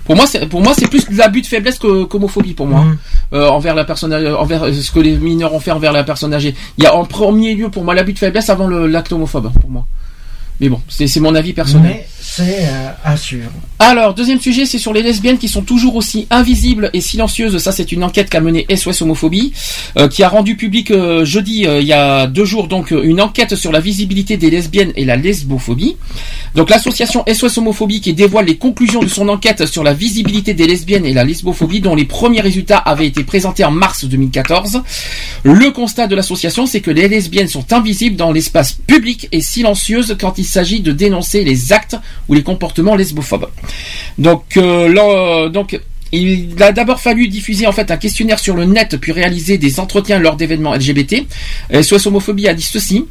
Pour 0.04 0.16
moi, 0.16 0.26
c'est 0.26 0.46
pour 0.46 0.60
moi 0.62 0.72
c'est 0.76 0.86
plus 0.88 1.08
l'abus 1.10 1.40
de 1.42 1.46
faiblesse 1.46 1.78
que 1.78 2.04
qu'homophobie 2.04 2.54
pour 2.54 2.66
moi 2.66 2.82
Mhm. 2.82 2.96
Euh, 3.32 3.48
envers 3.48 3.74
la 3.74 3.84
personne 3.84 4.12
euh, 4.12 4.36
envers 4.36 4.66
ce 4.72 4.90
que 4.92 5.00
les 5.00 5.16
mineurs 5.16 5.54
ont 5.54 5.60
fait 5.60 5.70
envers 5.70 5.92
la 5.92 6.04
personne 6.04 6.32
âgée. 6.34 6.54
Il 6.78 6.84
y 6.84 6.86
a 6.86 6.94
en 6.94 7.04
premier 7.04 7.54
lieu 7.54 7.68
pour 7.70 7.84
moi 7.84 7.94
l'abus 7.94 8.12
de 8.12 8.18
faiblesse 8.18 8.50
avant 8.50 8.66
le- 8.66 8.86
l'acte 8.86 9.12
homophobe 9.12 9.50
pour 9.60 9.70
moi. 9.70 9.86
Mais 10.60 10.68
bon, 10.68 10.80
c'est 10.88 11.16
mon 11.18 11.34
avis 11.34 11.52
personnel. 11.52 11.96
Mais 11.96 12.06
c'est 12.20 12.66
euh. 12.68 12.90
Alors, 13.78 14.14
deuxième 14.14 14.40
sujet, 14.40 14.66
c'est 14.66 14.78
sur 14.78 14.92
les 14.92 15.02
lesbiennes 15.02 15.38
qui 15.38 15.48
sont 15.48 15.62
toujours 15.62 15.96
aussi 15.96 16.26
invisibles 16.30 16.90
et 16.92 17.00
silencieuses. 17.00 17.58
Ça, 17.58 17.70
c'est 17.70 17.92
une 17.92 18.02
enquête 18.02 18.30
qu'a 18.30 18.40
menée 18.40 18.66
SOS 18.74 19.02
Homophobie, 19.02 19.52
euh, 19.98 20.08
qui 20.08 20.22
a 20.22 20.28
rendu 20.28 20.56
public 20.56 20.90
euh, 20.90 21.24
jeudi, 21.24 21.66
euh, 21.66 21.80
il 21.80 21.86
y 21.86 21.92
a 21.92 22.26
deux 22.26 22.44
jours, 22.44 22.68
donc 22.68 22.92
une 22.92 23.20
enquête 23.20 23.56
sur 23.56 23.72
la 23.72 23.80
visibilité 23.80 24.36
des 24.36 24.48
lesbiennes 24.48 24.92
et 24.96 25.04
la 25.04 25.16
lesbophobie. 25.16 25.96
Donc, 26.54 26.70
l'association 26.70 27.24
SOS 27.30 27.58
Homophobie 27.58 28.00
qui 28.00 28.14
dévoile 28.14 28.46
les 28.46 28.56
conclusions 28.56 29.00
de 29.00 29.08
son 29.08 29.28
enquête 29.28 29.66
sur 29.66 29.84
la 29.84 29.92
visibilité 29.92 30.54
des 30.54 30.66
lesbiennes 30.66 31.04
et 31.04 31.12
la 31.12 31.24
lesbophobie, 31.24 31.80
dont 31.80 31.94
les 31.94 32.04
premiers 32.04 32.40
résultats 32.40 32.78
avaient 32.78 33.06
été 33.06 33.24
présentés 33.24 33.64
en 33.64 33.70
mars 33.70 34.04
2014. 34.04 34.82
Le 35.42 35.70
constat 35.72 36.06
de 36.06 36.14
l'association, 36.14 36.66
c'est 36.66 36.80
que 36.80 36.90
les 36.90 37.08
lesbiennes 37.08 37.48
sont 37.48 37.72
invisibles 37.72 38.16
dans 38.16 38.32
l'espace 38.32 38.72
public 38.86 39.28
et 39.32 39.40
silencieuses 39.40 40.16
quand 40.18 40.38
il 40.38 40.43
s'agit 40.44 40.80
de 40.80 40.92
dénoncer 40.92 41.44
les 41.44 41.72
actes 41.72 41.96
ou 42.28 42.34
les 42.34 42.42
comportements 42.42 42.94
lesbophobes. 42.94 43.48
Donc, 44.18 44.56
euh, 44.56 45.48
donc 45.48 45.78
il 46.14 46.62
a 46.62 46.72
d'abord 46.72 47.00
fallu 47.00 47.28
diffuser 47.28 47.66
en 47.66 47.72
fait 47.72 47.90
un 47.90 47.96
questionnaire 47.96 48.38
sur 48.38 48.54
le 48.54 48.64
net 48.64 48.96
puis 48.96 49.12
réaliser 49.12 49.58
des 49.58 49.80
entretiens 49.80 50.18
lors 50.18 50.36
d'événements 50.36 50.74
LGBT. 50.74 51.26
SOS 51.82 52.06
Homophobie 52.06 52.48
a 52.48 52.54
dit 52.54 52.62
ceci. 52.62 53.04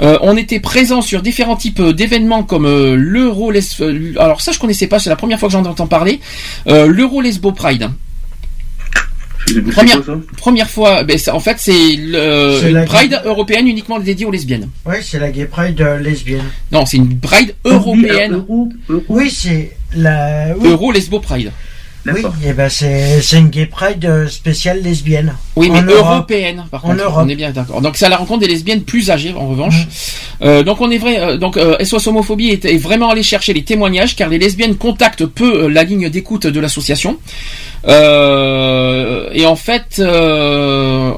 Euh, 0.00 0.18
on 0.22 0.36
était 0.36 0.60
présent 0.60 1.02
sur 1.02 1.22
différents 1.22 1.56
types 1.56 1.80
euh, 1.80 1.92
d'événements 1.92 2.42
comme 2.42 2.66
euh, 2.66 2.96
l'Euro 2.96 3.52
alors 4.18 4.40
ça 4.40 4.52
je 4.52 4.58
connaissais 4.58 4.86
pas, 4.86 4.98
c'est 4.98 5.10
la 5.10 5.16
première 5.16 5.38
fois 5.38 5.48
que 5.48 5.52
j'en 5.52 5.64
entends 5.64 5.86
parler. 5.86 6.20
L'Euro 6.66 7.20
Lesbo 7.20 7.52
Pride. 7.52 7.90
Première, 9.72 10.02
première 10.36 10.70
fois, 10.70 11.02
ben, 11.04 11.18
en 11.32 11.40
fait, 11.40 11.56
c'est 11.58 11.96
le- 11.96 12.58
C'est 12.60 12.68
une 12.68 12.74
la- 12.74 12.84
Pride 12.84 13.20
européenne 13.24 13.68
uniquement 13.68 13.98
dédiée 13.98 14.26
aux 14.26 14.30
lesbiennes. 14.30 14.68
Oui, 14.84 14.96
c'est 15.02 15.18
la 15.18 15.30
gay 15.30 15.44
pride 15.46 15.80
euh, 15.80 15.98
lesbienne. 15.98 16.42
Non, 16.72 16.84
c'est 16.84 16.96
une 16.96 17.18
Pride 17.18 17.54
européenne. 17.64 18.44
Oui, 19.08 19.30
c'est 19.30 19.72
la. 19.94 20.48
Oui, 20.58 20.68
Euro 20.70 20.90
Lesbo 20.92 21.20
Pride. 21.20 21.52
oui 22.06 22.22
et 22.46 22.52
ben 22.52 22.68
c'est 22.68 23.20
c'est 23.20 23.38
une 23.38 23.48
gay 23.48 23.66
pride 23.66 24.04
euh, 24.04 24.28
spéciale 24.28 24.80
lesbienne. 24.80 25.34
Oui, 25.56 25.68
mais 25.70 25.78
En 25.80 25.82
Europe. 25.82 25.98
européenne, 26.06 26.64
par 26.70 26.84
En 26.84 26.90
contre. 26.90 27.02
Europe. 27.02 27.22
On 27.24 27.28
est 27.28 27.34
bien 27.34 27.50
d'accord. 27.50 27.80
Donc 27.80 27.96
c'est 27.96 28.04
à 28.06 28.08
la 28.08 28.16
rencontre 28.16 28.40
des 28.40 28.46
lesbiennes 28.48 28.82
plus 28.82 29.10
âgées, 29.10 29.32
en 29.36 29.48
revanche. 29.48 29.88
Euh, 30.42 30.62
donc 30.62 30.80
on 30.80 30.90
est 30.92 30.98
vrai. 30.98 31.18
euh, 31.20 31.36
donc 31.36 31.56
euh, 31.56 31.76
SOS 31.82 32.06
Homophobie 32.06 32.50
est, 32.50 32.64
est 32.64 32.78
vraiment 32.78 33.10
allé 33.10 33.24
chercher 33.24 33.52
les 33.54 33.64
témoignages, 33.64 34.14
car 34.14 34.28
les 34.28 34.38
lesbiennes 34.38 34.76
contactent 34.76 35.26
peu 35.26 35.64
euh, 35.64 35.68
la 35.68 35.82
ligne 35.82 36.08
d'écoute 36.08 36.46
de 36.46 36.60
l'association. 36.60 37.18
Euh, 37.88 39.28
et 39.32 39.46
en 39.46 39.56
fait, 39.56 39.98
euh, 40.00 41.12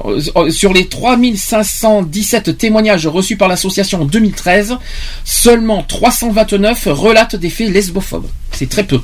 sur 0.49 0.73
les 0.73 0.87
3517 0.87 2.57
témoignages 2.57 3.07
reçus 3.07 3.37
par 3.37 3.47
l'association 3.47 4.01
en 4.01 4.05
2013, 4.05 4.77
seulement 5.23 5.83
329 5.83 6.87
relatent 6.91 7.35
des 7.35 7.49
faits 7.49 7.69
lesbophobes. 7.69 8.27
C'est 8.51 8.69
très 8.69 8.83
peu. 8.83 8.99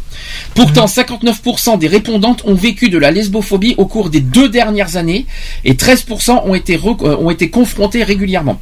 Pourtant, 0.54 0.86
59% 0.86 1.78
des 1.78 1.88
répondantes 1.88 2.44
ont 2.46 2.56
vécu 2.56 2.90
de 2.90 2.98
la 2.98 3.12
lesbophobie 3.12 3.76
au 3.78 3.86
cours 3.86 4.10
des 4.10 4.20
deux 4.20 4.50
dernières 4.50 4.98
années 4.98 5.26
et 5.64 5.74
13% 5.74 6.42
ont 6.46 6.56
été, 6.56 6.76
euh, 6.76 7.18
ont 7.18 7.30
été 7.30 7.50
confrontés 7.50 8.04
régulièrement. 8.04 8.60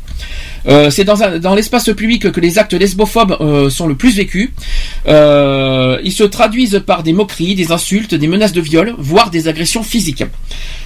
Euh, 0.68 0.90
c'est 0.90 1.04
dans, 1.04 1.56
l'espace 1.56 1.90
public 1.96 2.32
que 2.32 2.40
les 2.40 2.58
actes 2.58 2.74
lesbophobes 2.74 3.38
euh, 3.42 3.70
sont 3.70 3.88
le 3.88 3.96
plus 3.96 4.16
vécus. 4.16 4.52
Euh, 5.08 6.00
ils 6.04 6.12
se 6.12 6.24
traduisent 6.24 6.82
par 6.86 7.04
des 7.04 7.14
moqueries, 7.14 7.56
des 7.56 7.72
insultes, 7.72 8.16
des 8.16 8.28
menaces 8.28 8.54
de 8.54 8.62
viol, 8.62 8.96
voire 8.98 9.30
des 9.30 9.48
agressions 9.48 9.84
physiques. 9.84 10.24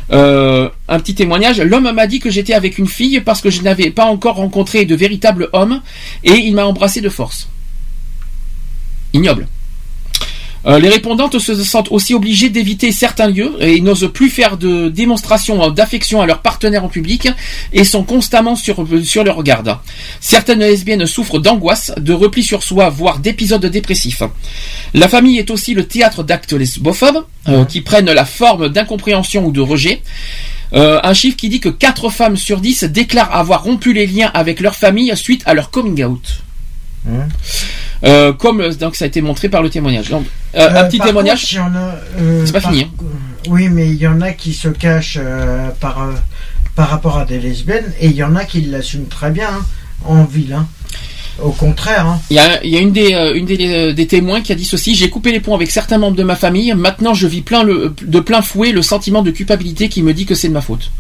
Un 0.10 1.00
petit 1.00 1.16
témoignage. 1.16 1.60
L'homme 1.60 1.92
m'a 1.92 2.08
dit 2.08 2.20
que 2.20 2.30
j'étais 2.30 2.54
avec 2.54 2.78
une 2.78 2.88
fille 2.88 3.20
parce 3.22 3.42
que 3.42 3.50
je 3.50 3.62
n'avais 3.62 3.92
pas 3.92 4.06
encore 4.06 4.36
rencontré 4.36 4.86
de 4.86 4.96
véritable 4.96 5.50
homme 5.54 5.82
et 6.24 6.34
il 6.34 6.56
m'a 6.56 6.66
embrassé 6.66 7.02
de 7.02 7.10
force. 7.10 7.50
Ignoble. 9.14 9.48
Euh, 10.68 10.80
les 10.80 10.90
répondantes 10.90 11.40
se 11.40 11.56
sentent 11.56 11.92
aussi 11.92 12.14
obligées 12.14 12.50
d'éviter 12.50 12.92
certains 12.92 13.28
lieux 13.28 13.56
et 13.60 13.80
n'osent 13.80 14.12
plus 14.14 14.30
faire 14.30 14.58
de 14.58 14.90
démonstration 14.90 15.70
d'affection 15.72 16.22
à 16.22 16.26
leur 16.26 16.42
partenaire 16.42 16.84
en 16.84 16.90
public 16.90 17.30
et 17.74 17.84
sont 17.84 18.04
constamment 18.04 18.56
sur, 18.56 18.86
sur 19.04 19.24
leur 19.24 19.44
garde. 19.44 19.78
Certaines 20.20 20.60
lesbiennes 20.60 21.06
souffrent 21.06 21.40
d'angoisse, 21.40 21.94
de 21.98 22.14
repli 22.14 22.44
sur 22.44 22.64
soi, 22.64 22.90
voire 22.90 23.20
d'épisodes 23.20 23.66
dépressifs. 23.66 24.24
La 24.94 25.08
famille 25.08 25.38
est 25.38 25.52
aussi 25.52 25.74
le 25.74 25.86
théâtre 25.86 26.24
d'actes 26.24 26.54
lesbophobes 26.54 27.26
euh, 27.48 27.66
qui 27.66 27.82
prennent 27.82 28.12
la 28.12 28.26
forme 28.26 28.70
d'incompréhension 28.70 29.46
ou 29.46 29.52
de 29.52 29.62
rejet. 29.62 30.02
Euh, 30.74 31.00
un 31.02 31.14
chiffre 31.14 31.38
qui 31.38 31.48
dit 31.48 31.62
que 31.62 31.70
4 31.70 32.10
femmes 32.10 32.36
sur 32.36 32.60
10 32.60 32.84
déclarent 32.86 33.34
avoir 33.34 33.64
rompu 33.64 33.94
les 33.94 34.06
liens 34.06 34.32
avec 34.34 34.60
leur 34.60 34.76
famille 34.76 35.16
suite 35.16 35.44
à 35.46 35.54
leur 35.54 35.72
coming 35.72 36.04
out. 36.04 36.42
Euh, 38.04 38.32
comme 38.34 38.62
euh, 38.62 38.74
donc 38.74 38.96
ça 38.96 39.06
a 39.06 39.08
été 39.08 39.22
montré 39.22 39.50
par 39.50 39.62
le 39.62 39.70
témoignage. 39.70 40.10
Donc, 40.10 40.26
euh, 40.56 40.70
un 40.70 40.84
petit 40.86 41.00
témoignage. 41.00 41.46
C'est 42.46 42.52
pas 42.52 42.62
par- 42.62 42.72
fini, 42.72 42.84
hein. 42.84 43.06
Oui, 43.50 43.70
mais 43.70 43.88
il 43.88 43.96
y 43.96 44.08
en 44.08 44.22
a 44.22 44.32
qui 44.34 44.54
se 44.54 44.68
cachent 44.68 45.20
par, 45.80 46.06
par 46.76 46.90
rapport 46.90 47.18
à 47.18 47.26
des 47.26 47.40
lesbiennes 47.40 47.92
et 48.00 48.08
il 48.08 48.16
y 48.16 48.24
en 48.24 48.36
a 48.36 48.44
qui 48.46 48.62
l'assument 48.62 49.08
très 49.10 49.32
bien 49.32 49.48
hein, 49.50 49.64
en 50.06 50.24
ville. 50.26 50.54
hein. 50.54 50.68
Au 51.42 51.52
contraire. 51.52 52.08
hein. 52.08 52.20
Il 52.32 52.36
y 52.36 52.40
a, 52.40 52.64
il 52.64 52.70
y 52.72 52.78
a 52.78 52.80
une, 52.82 52.92
des, 52.92 53.14
euh, 53.14 53.34
une 53.36 53.46
des, 53.46 53.58
euh, 53.74 53.94
des 53.94 54.08
témoins 54.08 54.42
qui 54.42 54.52
a 54.52 54.56
dit 54.56 54.66
ceci 54.66 54.96
J'ai 54.96 55.10
coupé 55.10 55.32
les 55.32 55.40
ponts 55.40 55.54
avec 55.56 55.70
certains 55.72 55.98
membres 56.00 56.18
de 56.18 56.24
ma 56.24 56.36
famille. 56.36 56.74
Maintenant, 56.76 57.14
je 57.14 57.28
vis 57.28 57.42
plein 57.42 57.64
le, 57.64 57.94
de 58.02 58.20
plein 58.20 58.42
fouet 58.42 58.72
le 58.72 58.82
sentiment 58.82 59.22
de 59.22 59.30
culpabilité 59.32 59.88
qui 59.88 60.02
me 60.04 60.14
dit 60.14 60.26
que 60.26 60.34
c'est 60.36 60.48
de 60.50 60.54
ma 60.54 60.62
faute. 60.62 60.92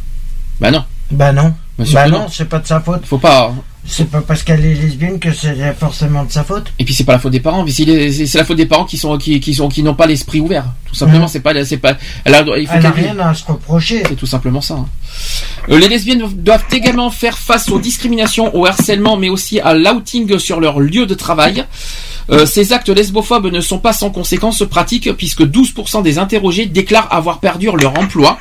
Bah 0.61 0.69
non. 0.71 0.83
Bah 1.11 1.31
non. 1.33 1.53
Bah 1.93 2.07
non, 2.07 2.19
non. 2.19 2.27
c'est 2.31 2.47
pas 2.49 2.59
de 2.59 2.67
sa 2.67 2.79
faute. 2.79 3.05
Faut 3.05 3.17
pas. 3.17 3.53
C'est 3.89 4.09
pas 4.11 4.19
parce 4.21 4.43
qu'elle 4.43 4.65
est 4.65 4.73
lesbienne 4.73 5.17
que 5.17 5.31
c'est 5.31 5.55
forcément 5.79 6.25
de 6.25 6.31
sa 6.31 6.43
faute. 6.43 6.73
Et 6.77 6.83
puis 6.83 6.93
c'est 6.93 7.05
pas 7.05 7.13
la 7.13 7.19
faute 7.19 7.31
des 7.31 7.39
parents. 7.39 7.65
C'est 7.67 7.85
la 8.35 8.43
faute 8.43 8.57
des 8.57 8.65
parents 8.65 8.83
qui 8.85 8.97
sont 8.97 9.17
qui, 9.17 9.39
qui 9.39 9.53
sont 9.55 9.69
qui 9.69 9.81
n'ont 9.81 9.93
pas 9.95 10.07
l'esprit 10.07 10.41
ouvert. 10.41 10.65
Tout 10.85 10.93
simplement, 10.95 11.21
Mhm. 11.23 11.27
c'est 11.29 11.39
pas 11.39 11.65
c'est 11.65 11.77
pas. 11.77 11.95
Elle 12.25 12.35
a, 12.35 12.41
il 12.57 12.67
faut 12.67 12.73
Elle 12.75 12.83
n'a 12.83 12.91
qu'elle- 12.91 13.03
rien 13.05 13.19
à 13.19 13.33
se 13.33 13.45
reprocher. 13.45 14.03
C'est 14.07 14.15
tout 14.15 14.25
simplement 14.25 14.59
ça. 14.61 14.73
hein. 14.75 14.87
Euh, 15.69 15.79
les 15.79 15.87
lesbiennes 15.87 16.23
doivent 16.35 16.65
également 16.71 17.09
faire 17.09 17.37
face 17.37 17.69
aux 17.69 17.79
discriminations, 17.79 18.53
au 18.55 18.65
harcèlement, 18.65 19.15
mais 19.15 19.29
aussi 19.29 19.59
à 19.61 19.73
l'outing 19.73 20.37
sur 20.37 20.59
leur 20.59 20.79
lieu 20.81 21.05
de 21.05 21.13
travail. 21.13 21.65
Euh, 22.29 22.45
ces 22.45 22.73
actes 22.73 22.89
lesbophobes 22.89 23.51
ne 23.51 23.61
sont 23.61 23.79
pas 23.79 23.93
sans 23.93 24.09
conséquences 24.09 24.63
pratiques 24.69 25.11
puisque 25.13 25.41
12% 25.41 26.03
des 26.03 26.17
interrogés 26.17 26.65
déclarent 26.65 27.07
avoir 27.11 27.39
perdu 27.39 27.69
leur 27.79 27.97
emploi. 27.97 28.37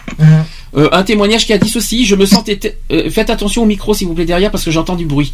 Euh, 0.77 0.89
un 0.93 1.05
témoignage 1.05 1.47
qui 1.47 1.53
a 1.53 1.59
dit 1.59 1.69
ceci, 1.69 2.05
je 2.05 2.17
me 2.17 2.27
sentais... 2.27 2.79
euh, 2.93 3.09
faites 3.11 3.31
attention 3.31 3.63
au 3.63 3.67
micro 3.67 3.95
s'il 3.95 4.09
vous 4.09 4.15
plaît 4.15 4.25
derrière 4.25 4.51
parce 4.51 4.65
que 4.65 4.71
j'entends 4.71 4.97
du 4.97 5.07
bruit. 5.07 5.33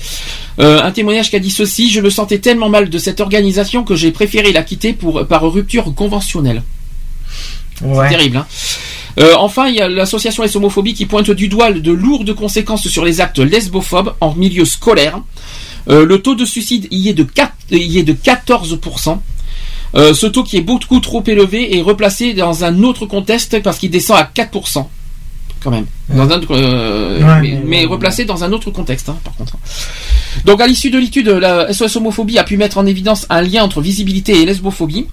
Un 0.59 0.91
témoignage 0.93 1.31
qui 1.31 1.37
a 1.37 1.41
dit 1.41 1.51
ceci, 1.51 1.91
je 1.91 2.01
me 2.01 2.11
sentais 2.11 2.39
tellement 2.39 2.69
mal 2.69 2.91
de 2.91 2.99
cette 2.99 3.21
organisation 3.21 3.85
que 3.85 3.97
j'ai 3.97 4.13
préféré 4.13 4.53
la 4.53 4.63
quitter 4.63 4.93
pour, 4.93 5.27
par 5.27 5.43
rupture 5.51 5.95
conventionnelle. 5.95 6.63
Ouais. 7.83 8.09
C'est 8.09 8.17
terrible. 8.17 8.37
Hein. 8.37 8.47
Euh, 9.21 9.35
enfin, 9.39 9.69
il 9.69 9.75
y 9.75 9.81
a 9.81 9.89
l'association 9.89 10.43
S 10.43 10.57
homophobie 10.57 10.95
qui 10.95 11.07
pointe 11.07 11.31
du 11.31 11.49
doigt 11.49 11.73
de 11.73 11.93
lourdes 11.93 12.35
conséquences 12.35 12.89
sur 12.89 13.05
les 13.05 13.21
actes 13.21 13.39
lesbophobes 13.39 14.15
en 14.21 14.35
milieu 14.35 14.65
scolaire. 14.65 15.21
Euh, 15.89 16.05
le 16.05 16.23
taux 16.23 16.35
de 16.35 16.45
suicide 16.45 16.89
y 16.91 17.09
est 17.09 17.15
de, 17.15 17.25
4, 17.25 17.53
y 17.71 17.99
est 17.99 18.03
de 18.03 18.13
14%. 18.13 19.19
Euh, 19.95 20.15
ce 20.15 20.27
taux 20.27 20.43
qui 20.43 20.57
est 20.57 20.63
beaucoup 20.63 21.01
trop 21.01 21.23
élevé 21.27 21.77
est 21.77 21.83
replacé 21.83 22.33
dans 22.33 22.65
un 22.65 22.83
autre 22.83 23.07
contexte 23.07 23.61
parce 23.63 23.79
qu'il 23.79 23.91
descend 23.91 24.17
à 24.17 24.31
4%. 24.35 24.87
Quand 25.63 25.71
même. 25.71 25.87
Dans 26.09 26.29
un, 26.31 26.41
euh, 26.51 27.19
Ouais, 27.21 27.41
mais, 27.41 27.51
mais- 27.51 27.61
mais 27.65 27.85
replacé 27.87 28.25
dans 28.25 28.43
un 28.45 28.53
autre 28.53 28.71
contexte, 28.71 29.09
hein, 29.09 29.17
par 29.25 29.35
contre. 29.35 29.57
Donc 30.45 30.61
à 30.61 30.67
l'issue 30.67 30.91
de 30.91 30.99
l'étude, 30.99 31.29
la 31.29 31.73
SOS 31.73 31.97
homophobie 31.97 32.39
a 32.39 32.45
pu 32.45 32.57
mettre 32.57 32.79
en 32.79 32.87
évidence 32.87 33.27
un 33.31 33.43
lien 33.43 33.63
entre 33.63 33.81
visibilité 33.81 34.41
et 34.43 34.47
lesbophobie. 34.47 35.07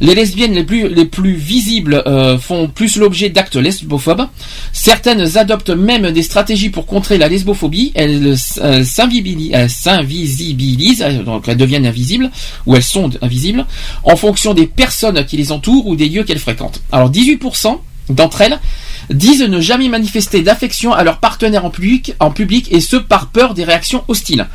Les 0.00 0.14
lesbiennes 0.14 0.52
les 0.52 0.64
plus, 0.64 0.88
les 0.88 1.04
plus 1.06 1.34
visibles 1.34 2.02
euh, 2.06 2.38
font 2.38 2.68
plus 2.68 2.96
l'objet 2.96 3.30
d'actes 3.30 3.56
lesbophobes. 3.56 4.26
Certaines 4.72 5.36
adoptent 5.38 5.70
même 5.70 6.10
des 6.10 6.22
stratégies 6.22 6.70
pour 6.70 6.86
contrer 6.86 7.18
la 7.18 7.28
lesbophobie. 7.28 7.92
Euh, 7.96 8.36
elles 8.62 9.70
s'invisibilisent, 9.70 11.02
euh, 11.02 11.22
donc 11.22 11.48
elles 11.48 11.56
deviennent 11.56 11.86
invisibles, 11.86 12.30
ou 12.66 12.76
elles 12.76 12.82
sont 12.82 13.10
invisibles, 13.22 13.66
en 14.02 14.16
fonction 14.16 14.54
des 14.54 14.66
personnes 14.66 15.24
qui 15.24 15.36
les 15.36 15.52
entourent 15.52 15.86
ou 15.86 15.96
des 15.96 16.08
lieux 16.08 16.24
qu'elles 16.24 16.38
fréquentent. 16.38 16.82
Alors 16.92 17.10
18% 17.10 17.80
d'entre 18.10 18.42
elles 18.42 18.58
disent 19.10 19.42
ne 19.42 19.60
jamais 19.60 19.88
manifester 19.88 20.42
d'affection 20.42 20.92
à 20.92 21.04
leur 21.04 21.18
partenaire 21.18 21.64
en 21.64 21.70
public, 21.70 22.14
en 22.20 22.30
public 22.30 22.68
et 22.70 22.80
ce 22.80 22.96
par 22.96 23.28
peur 23.28 23.54
des 23.54 23.64
réactions 23.64 24.02
hostiles. 24.08 24.46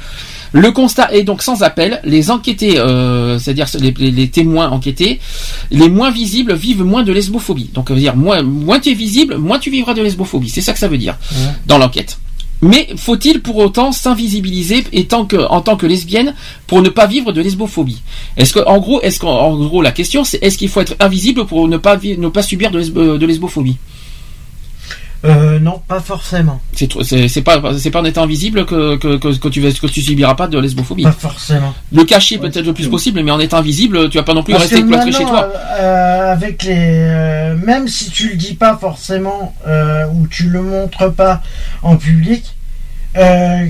Le 0.52 0.72
constat 0.72 1.14
est 1.14 1.22
donc 1.24 1.44
sans 1.44 1.62
appel. 1.62 2.02
Les 2.04 2.32
enquêtés, 2.32 2.80
euh, 2.80 3.38
c'est-à-dire 3.38 3.68
les, 3.80 3.92
les- 4.00 4.10
les 4.10 4.28
témoins 4.30 4.70
enquêtés, 4.70 5.20
les 5.70 5.90
moins 5.90 6.10
visibles 6.10 6.56
vivent 6.56 6.84
moins 6.84 7.04
de 7.04 7.12
lesbophobie. 7.14 7.70
Donc, 7.74 7.90
ça 7.90 7.94
veut 7.94 8.00
dire 8.00 8.16
moins, 8.16 8.42
moins 8.42 8.80
tu 8.80 8.90
es 8.90 8.94
visible, 8.96 9.38
moins 9.38 9.60
tu 9.60 9.70
vivras 9.70 9.94
de 9.94 10.02
lesbophobie. 10.02 10.50
C'est 10.50 10.62
ça 10.62 10.74
que 10.74 10.80
ça 10.80 10.88
veut 10.88 10.98
dire 10.98 11.18
dans 11.68 11.78
l'enquête. 11.78 12.18
Mais 12.62 12.90
faut-il 12.98 13.42
pour 13.42 13.56
autant 13.58 13.92
s'invisibiliser 13.92 14.84
en 15.50 15.62
tant 15.62 15.78
que 15.78 15.86
lesbienne 15.86 16.34
pour 16.68 16.82
ne 16.82 16.90
pas 16.90 17.06
vivre 17.06 17.32
de 17.32 17.42
lesbophobie? 17.42 18.02
Est-ce 18.36 18.52
que, 18.54 18.60
en 18.66 18.80
gros, 18.80 19.02
est-ce 19.02 19.20
qu'en 19.20 19.30
en 19.30 19.56
gros 19.66 19.82
la 19.84 19.92
question 19.92 20.24
c'est 20.26 20.40
est-ce 20.44 20.58
qu'il 20.58 20.68
faut 20.68 20.82
être 20.82 20.96
invisible 21.00 21.46
pour 21.46 21.68
ne 21.68 21.78
pas 21.78 21.96
vi- 21.96 22.18
ne 22.18 22.28
pas 22.28 22.42
subir 22.42 22.70
de, 22.72 22.80
lesbo- 22.82 23.18
de 23.18 23.26
lesbophobie? 23.26 23.78
Euh, 25.26 25.60
non, 25.60 25.82
pas 25.86 26.00
forcément. 26.00 26.62
C'est 26.74 26.88
trop- 26.90 27.04
c'est 27.04 27.28
c'est 27.28 27.42
pas 27.42 27.62
c'est 27.78 27.92
pas 27.92 28.00
en 28.00 28.06
étant 28.06 28.24
invisible 28.24 28.66
que 28.66 28.96
que, 28.96 29.18
que, 29.18 29.38
que 29.38 29.48
tu 29.50 29.60
vas- 29.60 29.72
que 29.72 29.88
tu 29.88 30.02
subiras 30.02 30.34
pas 30.36 30.48
de 30.48 30.58
lesbophobie. 30.58 31.04
Pas 31.04 31.12
forcément. 31.12 31.74
Le 31.92 32.06
cacher 32.06 32.38
peut-être 32.38 32.66
le 32.66 32.74
plus 32.74 32.88
possible, 32.88 33.22
mais 33.22 33.32
en 33.32 33.40
étant 33.40 33.58
invisible, 33.58 34.10
tu 34.10 34.18
vas 34.18 34.24
pas 34.24 34.34
non 34.34 34.44
plus 34.44 34.54
Parce 34.54 34.66
rester 34.68 34.82
cloîtré 34.86 35.12
chez 35.12 35.26
toi. 35.26 35.52
euh, 35.54 35.82
euh, 35.82 36.32
avec 36.32 36.64
les, 36.64 36.74
euh, 36.78 37.56
même 37.58 37.90
si 37.90 38.10
tu 38.12 38.30
le 38.30 38.36
dis 38.38 38.54
pas 38.54 38.78
forcément 38.78 39.54
euh, 39.68 40.06
ou 40.14 40.26
tu 40.28 40.44
le 40.48 40.62
montres 40.62 41.12
pas 41.14 41.42
en 41.82 41.98
public, 41.98 42.56
euh, 43.18 43.66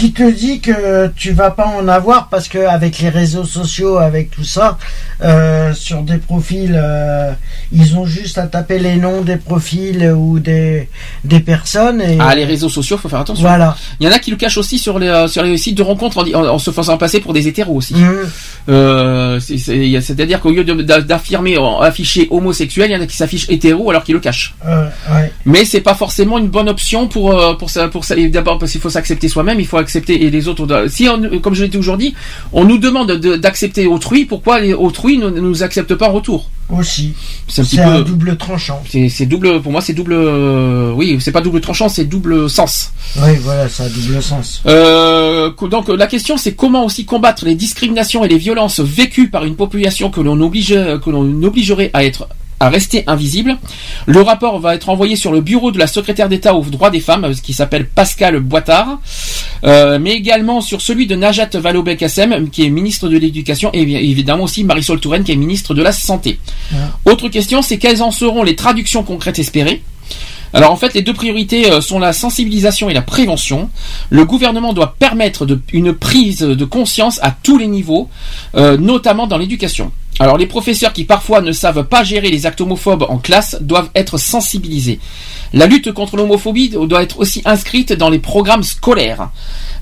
qui 0.00 0.12
te 0.12 0.30
dit 0.30 0.60
que 0.60 1.08
tu 1.14 1.32
vas 1.32 1.50
pas 1.50 1.66
en 1.66 1.86
avoir 1.86 2.28
parce 2.30 2.48
que 2.48 2.58
avec 2.58 3.00
les 3.00 3.10
réseaux 3.10 3.44
sociaux, 3.44 3.98
avec 3.98 4.30
tout 4.30 4.44
ça, 4.44 4.78
euh, 5.22 5.74
sur 5.74 6.00
des 6.02 6.16
profils, 6.16 6.74
euh, 6.74 7.32
ils 7.70 7.96
ont 7.98 8.06
juste 8.06 8.38
à 8.38 8.46
taper 8.46 8.78
les 8.78 8.96
noms 8.96 9.20
des 9.20 9.36
profils 9.36 10.02
ou 10.16 10.38
des 10.38 10.88
des 11.24 11.40
personnes 11.40 12.00
et 12.00 12.16
Ah, 12.18 12.34
les 12.34 12.46
réseaux 12.46 12.70
sociaux, 12.70 12.96
faut 12.96 13.10
faire 13.10 13.20
attention. 13.20 13.46
Voilà. 13.46 13.76
Il 14.00 14.06
y 14.06 14.08
en 14.10 14.12
a 14.12 14.18
qui 14.18 14.30
le 14.30 14.38
cachent 14.38 14.56
aussi 14.56 14.78
sur 14.78 14.98
les, 14.98 15.08
euh, 15.08 15.28
sur 15.28 15.42
les 15.42 15.58
sites 15.58 15.76
de 15.76 15.82
rencontres 15.82 16.16
en, 16.18 16.26
en- 16.40 16.48
en 16.54 16.58
se 16.58 16.70
faisant 16.70 16.96
passer 16.96 17.20
pour 17.20 17.34
des 17.34 17.46
hétéros 17.46 17.74
aussi. 17.76 17.94
Euh, 18.70 19.36
a- 19.38 20.00
C'est-à-dire 20.00 20.40
qu'au 20.40 20.50
lieu 20.52 20.64
d'affirmer, 20.64 21.56
afficher 21.82 22.26
homosexuel, 22.30 22.90
il 22.90 22.94
y 22.94 22.96
en 22.96 23.02
a 23.02 23.06
qui 23.06 23.16
s'affichent 23.18 23.50
hétéro 23.50 23.90
alors 23.90 24.04
qu'ils 24.04 24.14
le 24.14 24.20
cachent. 24.20 24.54
Ouais. 24.66 25.30
Mais 25.44 25.66
c'est 25.66 25.82
pas 25.82 25.94
forcément 25.94 26.38
une 26.38 26.48
bonne 26.48 26.70
option 26.70 27.06
pour 27.08 27.58
pour 27.58 27.68
ça 27.68 27.88
pour 27.88 28.04
ça. 28.06 28.14
D'abord 28.30 28.58
parce 28.58 28.72
qu'il 28.72 28.80
faut 28.80 28.88
s'accepter 28.90 29.28
soi-même, 29.28 29.60
il 29.60 29.66
faut 29.66 29.76
accepter 29.76 29.89
et 29.96 30.30
les 30.30 30.48
autres. 30.48 30.66
doivent- 30.66 30.88
Si 30.88 31.08
on- 31.08 31.38
comme 31.40 31.54
je 31.54 31.62
l'ai 31.62 31.68
dit 31.68 31.78
aujourd'hui, 31.78 32.14
on 32.52 32.64
nous 32.64 32.78
demande 32.78 33.12
de- 33.12 33.36
d'accepter 33.36 33.86
autrui, 33.86 34.24
pourquoi 34.24 34.60
les 34.60 34.72
autrui 34.74 35.18
ne 35.18 35.28
ne 35.30 35.40
nous 35.40 35.62
acceptent 35.62 35.94
pas 35.94 36.08
en 36.08 36.12
retour? 36.12 36.50
Aussi. 36.70 37.14
C'est 37.48 37.62
un 37.62 37.64
petit 37.64 38.04
double 38.04 38.36
tranchant. 38.36 38.80
c'est 39.08 39.26
double 39.26 39.60
pour 39.60 39.72
moi 39.72 39.80
c'est 39.80 39.92
double 39.92 40.12
euh, 40.12 40.92
oui 40.94 41.16
c'est 41.20 41.32
pas 41.32 41.40
double 41.40 41.60
tranchant 41.60 41.88
c'est 41.88 42.04
double 42.04 42.48
sens. 42.48 42.92
Oui, 43.16 43.32
voilà, 43.42 43.68
ça 43.68 43.84
a 43.84 43.88
double 43.88 44.22
sens. 44.22 44.62
Euh, 44.66 45.50
donc 45.68 45.88
la 45.88 46.06
question 46.06 46.36
c'est 46.36 46.52
comment 46.54 46.84
aussi 46.84 47.04
combattre 47.04 47.44
les 47.44 47.56
discriminations 47.56 48.24
et 48.24 48.28
les 48.28 48.38
violences 48.38 48.78
vécues 48.78 49.28
par 49.30 49.44
une 49.44 49.56
population 49.56 50.10
que 50.10 50.20
l'on 50.20 50.40
oblige 50.40 50.68
que 51.04 51.10
l'on 51.10 51.42
obligerait 51.42 51.90
à 51.92 52.04
être 52.04 52.28
à 52.60 52.68
rester 52.68 53.04
invisible. 53.06 53.56
Le 54.06 54.20
rapport 54.20 54.60
va 54.60 54.74
être 54.74 54.90
envoyé 54.90 55.16
sur 55.16 55.32
le 55.32 55.40
bureau 55.40 55.72
de 55.72 55.78
la 55.78 55.86
secrétaire 55.86 56.28
d'État 56.28 56.54
aux 56.54 56.62
droits 56.64 56.90
des 56.90 57.00
femmes, 57.00 57.32
qui 57.42 57.54
s'appelle 57.54 57.86
Pascal 57.88 58.38
Boitard, 58.40 59.00
euh, 59.64 59.98
mais 59.98 60.12
également 60.12 60.60
sur 60.60 60.82
celui 60.82 61.06
de 61.06 61.16
Najat 61.16 61.48
Vallaud-Belkacem, 61.54 62.50
qui 62.50 62.64
est 62.64 62.70
ministre 62.70 63.08
de 63.08 63.16
l'Éducation, 63.16 63.70
et 63.72 63.80
évidemment 63.82 64.44
aussi 64.44 64.62
Marisol 64.64 65.00
Touraine, 65.00 65.24
qui 65.24 65.32
est 65.32 65.36
ministre 65.36 65.72
de 65.74 65.82
la 65.82 65.92
Santé. 65.92 66.38
Autre 67.06 67.28
question, 67.28 67.62
c'est 67.62 67.78
quelles 67.78 68.02
en 68.02 68.10
seront 68.10 68.42
les 68.42 68.56
traductions 68.56 69.02
concrètes 69.02 69.38
espérées? 69.38 69.82
Alors 70.52 70.72
en 70.72 70.76
fait, 70.76 70.94
les 70.94 71.02
deux 71.02 71.14
priorités 71.14 71.70
euh, 71.70 71.80
sont 71.80 72.00
la 72.00 72.12
sensibilisation 72.12 72.90
et 72.90 72.94
la 72.94 73.02
prévention. 73.02 73.70
Le 74.10 74.24
gouvernement 74.24 74.72
doit 74.72 74.96
permettre 74.98 75.46
de- 75.46 75.60
une 75.72 75.92
prise 75.92 76.40
de 76.40 76.64
conscience 76.64 77.20
à 77.22 77.30
tous 77.30 77.56
les 77.56 77.68
niveaux, 77.68 78.08
euh, 78.56 78.76
notamment 78.76 79.28
dans 79.28 79.38
l'éducation. 79.38 79.92
Alors 80.20 80.36
les 80.36 80.46
professeurs 80.46 80.92
qui 80.92 81.04
parfois 81.04 81.40
ne 81.40 81.50
savent 81.50 81.84
pas 81.84 82.04
gérer 82.04 82.30
les 82.30 82.44
actes 82.44 82.60
homophobes 82.60 83.06
en 83.08 83.16
classe 83.16 83.56
doivent 83.62 83.88
être 83.94 84.18
sensibilisés. 84.18 85.00
La 85.54 85.66
lutte 85.66 85.92
contre 85.92 86.16
l'homophobie 86.16 86.68
doit 86.68 87.02
être 87.02 87.18
aussi 87.18 87.40
inscrite 87.46 87.94
dans 87.94 88.10
les 88.10 88.18
programmes 88.18 88.62
scolaires. 88.62 89.30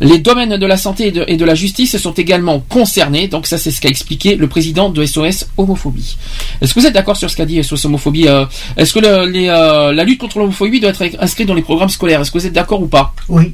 Les 0.01 0.19
domaines 0.19 0.57
de 0.57 0.67
la 0.67 0.77
santé 0.77 1.13
et 1.27 1.37
de, 1.37 1.45
la 1.45 1.57
justice 1.57 1.99
sont 1.99 2.13
également 2.13 2.61
concernés, 2.61 3.27
donc 3.27 3.49
ça 3.49 3.59
c'est 3.59 3.73
ce 3.73 3.81
qu'a 3.81 3.89
expliqué 3.89 4.37
le 4.37 4.47
président 4.47 4.91
de 4.91 5.05
SOS 5.05 5.49
Homophobie. 5.57 6.17
Est-ce 6.61 6.73
que 6.73 6.79
vous 6.79 6.87
êtes 6.87 6.95
d'accord 6.95 7.17
sur 7.17 7.29
ce 7.29 7.37
qu'a 7.37 7.45
dit 7.45 7.63
SOS 7.65 7.87
Homophobie 7.87 8.29
euh, 8.29 8.47
Est-ce 8.77 8.95
que 8.95 9.01
euh, 9.05 9.93
la 9.93 10.05
lutte 10.05 10.21
contre 10.21 10.39
l'homophobie 10.39 10.79
doit 10.79 10.91
être 10.91 11.03
inscrite 11.19 11.49
dans 11.49 11.55
les 11.55 11.63
programmes 11.63 11.89
scolaires? 11.89 12.21
Est-ce 12.21 12.31
que 12.31 12.39
vous 12.39 12.47
êtes 12.47 12.53
d'accord 12.53 12.81
ou 12.81 12.87
pas? 12.87 13.13
Oui. 13.29 13.53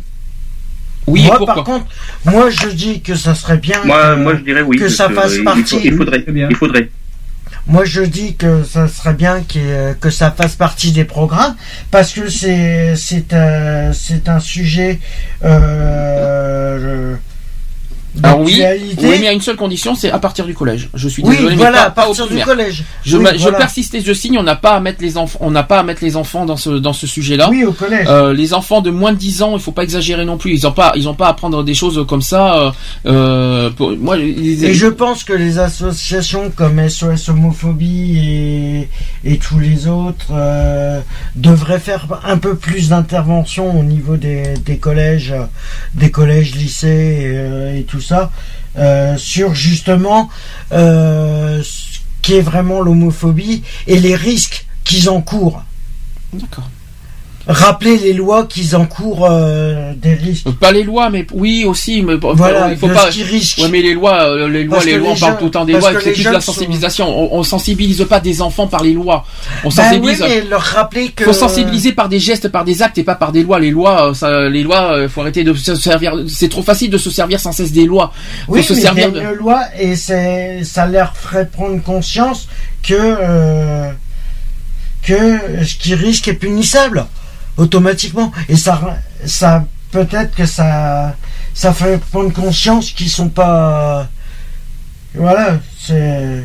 Oui, 1.07 1.24
moi, 1.26 1.36
pourquoi 1.36 1.55
par 1.57 1.65
contre, 1.65 1.86
moi 2.24 2.49
je 2.50 2.68
dis 2.68 3.00
que 3.02 3.15
ça 3.15 3.34
serait 3.34 3.58
bien 3.58 3.83
Moi, 3.84 4.15
que, 4.15 4.20
moi, 4.23 4.34
je 4.36 4.41
dirais 4.41 4.62
oui. 4.62 4.78
que 4.78 4.89
ça 4.89 5.08
fasse 5.10 5.34
il 5.36 5.44
partie. 5.44 5.62
faut- 5.76 5.81
Il 5.84 5.97
faudrait. 5.97 6.24
Il 6.26 6.57
faudrait. 6.57 6.89
Moi, 7.66 7.84
je 7.86 8.02
dis 8.02 8.34
que 8.36 8.62
ça 8.62 8.89
serait 8.89 9.15
bien 9.15 9.39
ait- 9.39 9.94
que 10.00 10.10
ça 10.10 10.31
fasse 10.31 10.55
partie 10.55 10.92
des 10.92 11.05
programmes 11.05 11.57
parce 11.91 12.12
que 12.12 12.28
c'est 12.28 12.94
c'est 12.97 13.33
euh, 13.33 13.92
c'est 13.92 14.28
un 14.28 14.41
sujet. 14.41 14.99
Euh, 15.44 17.15
Alors 18.23 18.41
oui, 18.41 18.62
oui, 18.99 19.17
mais 19.20 19.26
à 19.28 19.33
une 19.33 19.41
seule 19.41 19.57
condition, 19.57 19.94
c'est 19.94 20.10
à 20.10 20.18
partir 20.18 20.47
du 20.47 20.55
collège. 20.55 20.89
Je 20.94 21.09
suis 21.09 21.23
Oui, 21.23 21.31
désolé, 21.36 21.51
mais 21.51 21.57
voilà, 21.57 21.78
pas, 21.78 21.84
à 21.86 21.91
pas 21.91 22.02
partir 22.07 22.26
du 22.28 22.39
collège. 22.39 22.84
Je, 23.05 23.17
Oui, 23.17 23.25
je 23.34 23.39
voilà. 23.43 23.59
et 23.94 24.01
je 24.02 24.12
signe, 24.12 24.39
on 24.39 24.43
n'a 24.43 24.57
pas 24.57 24.73
à 24.76 24.81
mettre 24.81 25.02
les 25.02 25.17
enfants, 25.18 25.39
on 25.43 25.51
n'a 25.51 25.62
pas 25.65 25.81
à 25.81 25.83
mettre 25.83 26.05
les 26.05 26.17
enfants 26.17 26.44
dans 26.47 26.57
ce 26.57 26.70
dans 26.70 26.93
ce 26.93 27.07
sujet-là. 27.07 27.49
Oui, 27.51 27.65
au 27.65 27.73
collège. 27.73 28.07
Euh, 28.09 28.33
les 28.33 28.55
enfants 28.55 28.81
de 28.81 28.91
moins 28.91 29.12
de 29.12 29.18
10 29.18 29.43
ans, 29.43 29.55
il 29.55 29.60
faut 29.60 29.73
pas 29.73 29.83
exagérer 29.83 30.25
non 30.25 30.39
plus. 30.39 30.52
Ils 30.52 30.67
ont 30.67 30.73
pas, 30.73 30.93
ils 30.97 31.09
ont 31.09 31.15
pas 31.15 31.26
à 31.26 31.31
apprendre 31.31 31.65
des 31.65 31.75
choses 31.75 32.05
comme 32.07 32.23
ça. 32.23 32.57
euh, 32.59 32.70
euh, 33.07 33.70
pour- 33.70 33.93
moi, 33.97 34.17
Et 34.18 34.75
je 34.75 34.86
pense 34.86 35.25
que 35.25 35.33
les 35.33 35.59
associations 35.59 36.51
comme 36.55 36.78
SOS 36.89 37.28
Homophobie 37.28 38.18
et, 38.18 38.89
et 39.33 39.39
tous 39.39 39.59
les 39.59 39.86
autres 39.89 40.28
euh, 40.33 41.01
devraient 41.36 41.78
faire 41.81 42.07
un 42.25 42.39
peu 42.39 42.55
plus 42.55 42.91
d'intervention 42.91 43.78
au 43.78 43.83
niveau 43.83 44.17
des, 44.17 44.55
des 44.65 44.78
collèges, 44.78 45.34
des 45.94 46.10
collèges, 46.10 46.55
lycées 46.55 47.23
euh, 47.34 47.76
et 47.78 47.83
tout 47.83 48.01
ça, 48.05 48.31
euh, 48.76 49.16
sur 49.16 49.55
justement 49.55 50.28
euh, 50.73 51.62
ce 51.62 52.00
qui 52.23 52.34
est 52.34 52.42
vraiment 52.42 52.81
l'homophobie 52.81 53.62
et 53.86 53.99
les 53.99 54.15
risques 54.15 54.66
qu'ils 54.84 55.08
encourent. 55.08 55.62
D'accord. 56.33 56.68
Rappeler 57.47 57.98
les 57.98 58.14
lois 58.14 58.47
qu'ils 58.47 58.74
encourent 58.74 59.26
euh, 59.31 59.92
des 59.97 60.14
risques. 60.14 60.50
Pas 60.58 60.73
les 60.73 60.82
lois, 60.82 61.10
mais 61.10 61.26
oui 61.34 61.64
aussi. 61.66 62.00
Mais 62.02 62.14
Voilà, 62.14 62.70
il 62.70 62.78
faut 62.78 62.89
pas. 62.89 63.08
Ouais, 63.10 63.68
mais 63.70 63.82
les 63.82 63.92
lois, 63.92 64.23
euh, 64.24 64.48
les 64.48 64.64
lois, 64.64 64.76
Parce 64.76 64.86
les 64.86 64.97
lois, 64.97 65.10
on 65.10 65.16
parle 65.16 65.39
tout 65.39 65.44
le 65.44 65.50
temps 65.50 65.64
des 65.66 65.74
lois. 65.74 65.90
C'est 66.00 66.12
de 66.12 66.16
la 66.24 66.32
jeunes 66.32 66.40
sont- 66.40 66.52
sensibilisation. 66.52 67.06
On, 67.34 67.39
on 67.39 67.42
sensibilise 67.42 68.05
pas 68.08 68.20
des 68.20 68.40
enfants 68.40 68.66
par 68.66 68.82
les 68.82 68.94
lois. 68.94 69.26
On 69.62 69.68
Ben 69.68 69.74
sensibilise. 69.74 70.23
oui, 70.23 70.26
mais 70.28 70.40
leur 70.48 70.62
rappeler 70.62 71.08
que 71.10 71.24
faut 71.24 71.32
sensibiliser 71.34 71.92
par 71.92 72.08
des 72.08 72.18
gestes, 72.18 72.48
par 72.48 72.64
des 72.64 72.82
actes 72.82 72.97
et 72.97 73.05
pas 73.05 73.14
par 73.14 73.31
des 73.31 73.42
lois. 73.42 73.60
Les 73.60 73.70
lois, 73.70 74.08
euh, 74.10 74.14
ça, 74.14 74.48
les 74.48 74.62
lois, 74.62 74.92
euh, 74.97 75.08
faut 75.10 75.20
arrêter 75.20 75.44
de 75.44 75.52
se 75.52 75.74
servir. 75.74 76.14
C'est 76.28 76.48
trop 76.48 76.62
facile 76.62 76.89
de 76.90 76.98
se 76.98 77.10
servir 77.10 77.40
sans 77.40 77.52
cesse 77.52 77.73
des 77.73 77.84
lois. 77.84 78.12
Faut 78.47 78.55
Oui, 78.55 78.62
se 78.62 78.73
mais 78.73 78.81
servir 78.81 79.12
de. 79.12 79.20
loi 79.20 79.60
et 79.78 79.97
c'est, 79.97 80.64
ça 80.64 80.86
leur 80.86 81.14
ferait 81.16 81.47
prendre 81.47 81.82
conscience 81.82 82.48
que 82.82 82.94
euh, 82.94 83.90
que 85.02 85.39
ce 85.64 85.74
qui 85.74 85.94
risque 85.94 86.28
est 86.28 86.34
punissable 86.34 87.05
automatiquement 87.57 88.33
et 88.49 88.57
ça 88.57 88.99
ça 89.24 89.65
peut-être 89.91 90.34
que 90.34 90.47
ça 90.47 91.16
ça 91.55 91.73
fait 91.73 91.99
prendre 92.10 92.33
conscience 92.33 92.91
qu'ils 92.91 93.10
sont 93.10 93.28
pas 93.28 94.08
voilà 95.15 95.60
c'est 95.78 96.44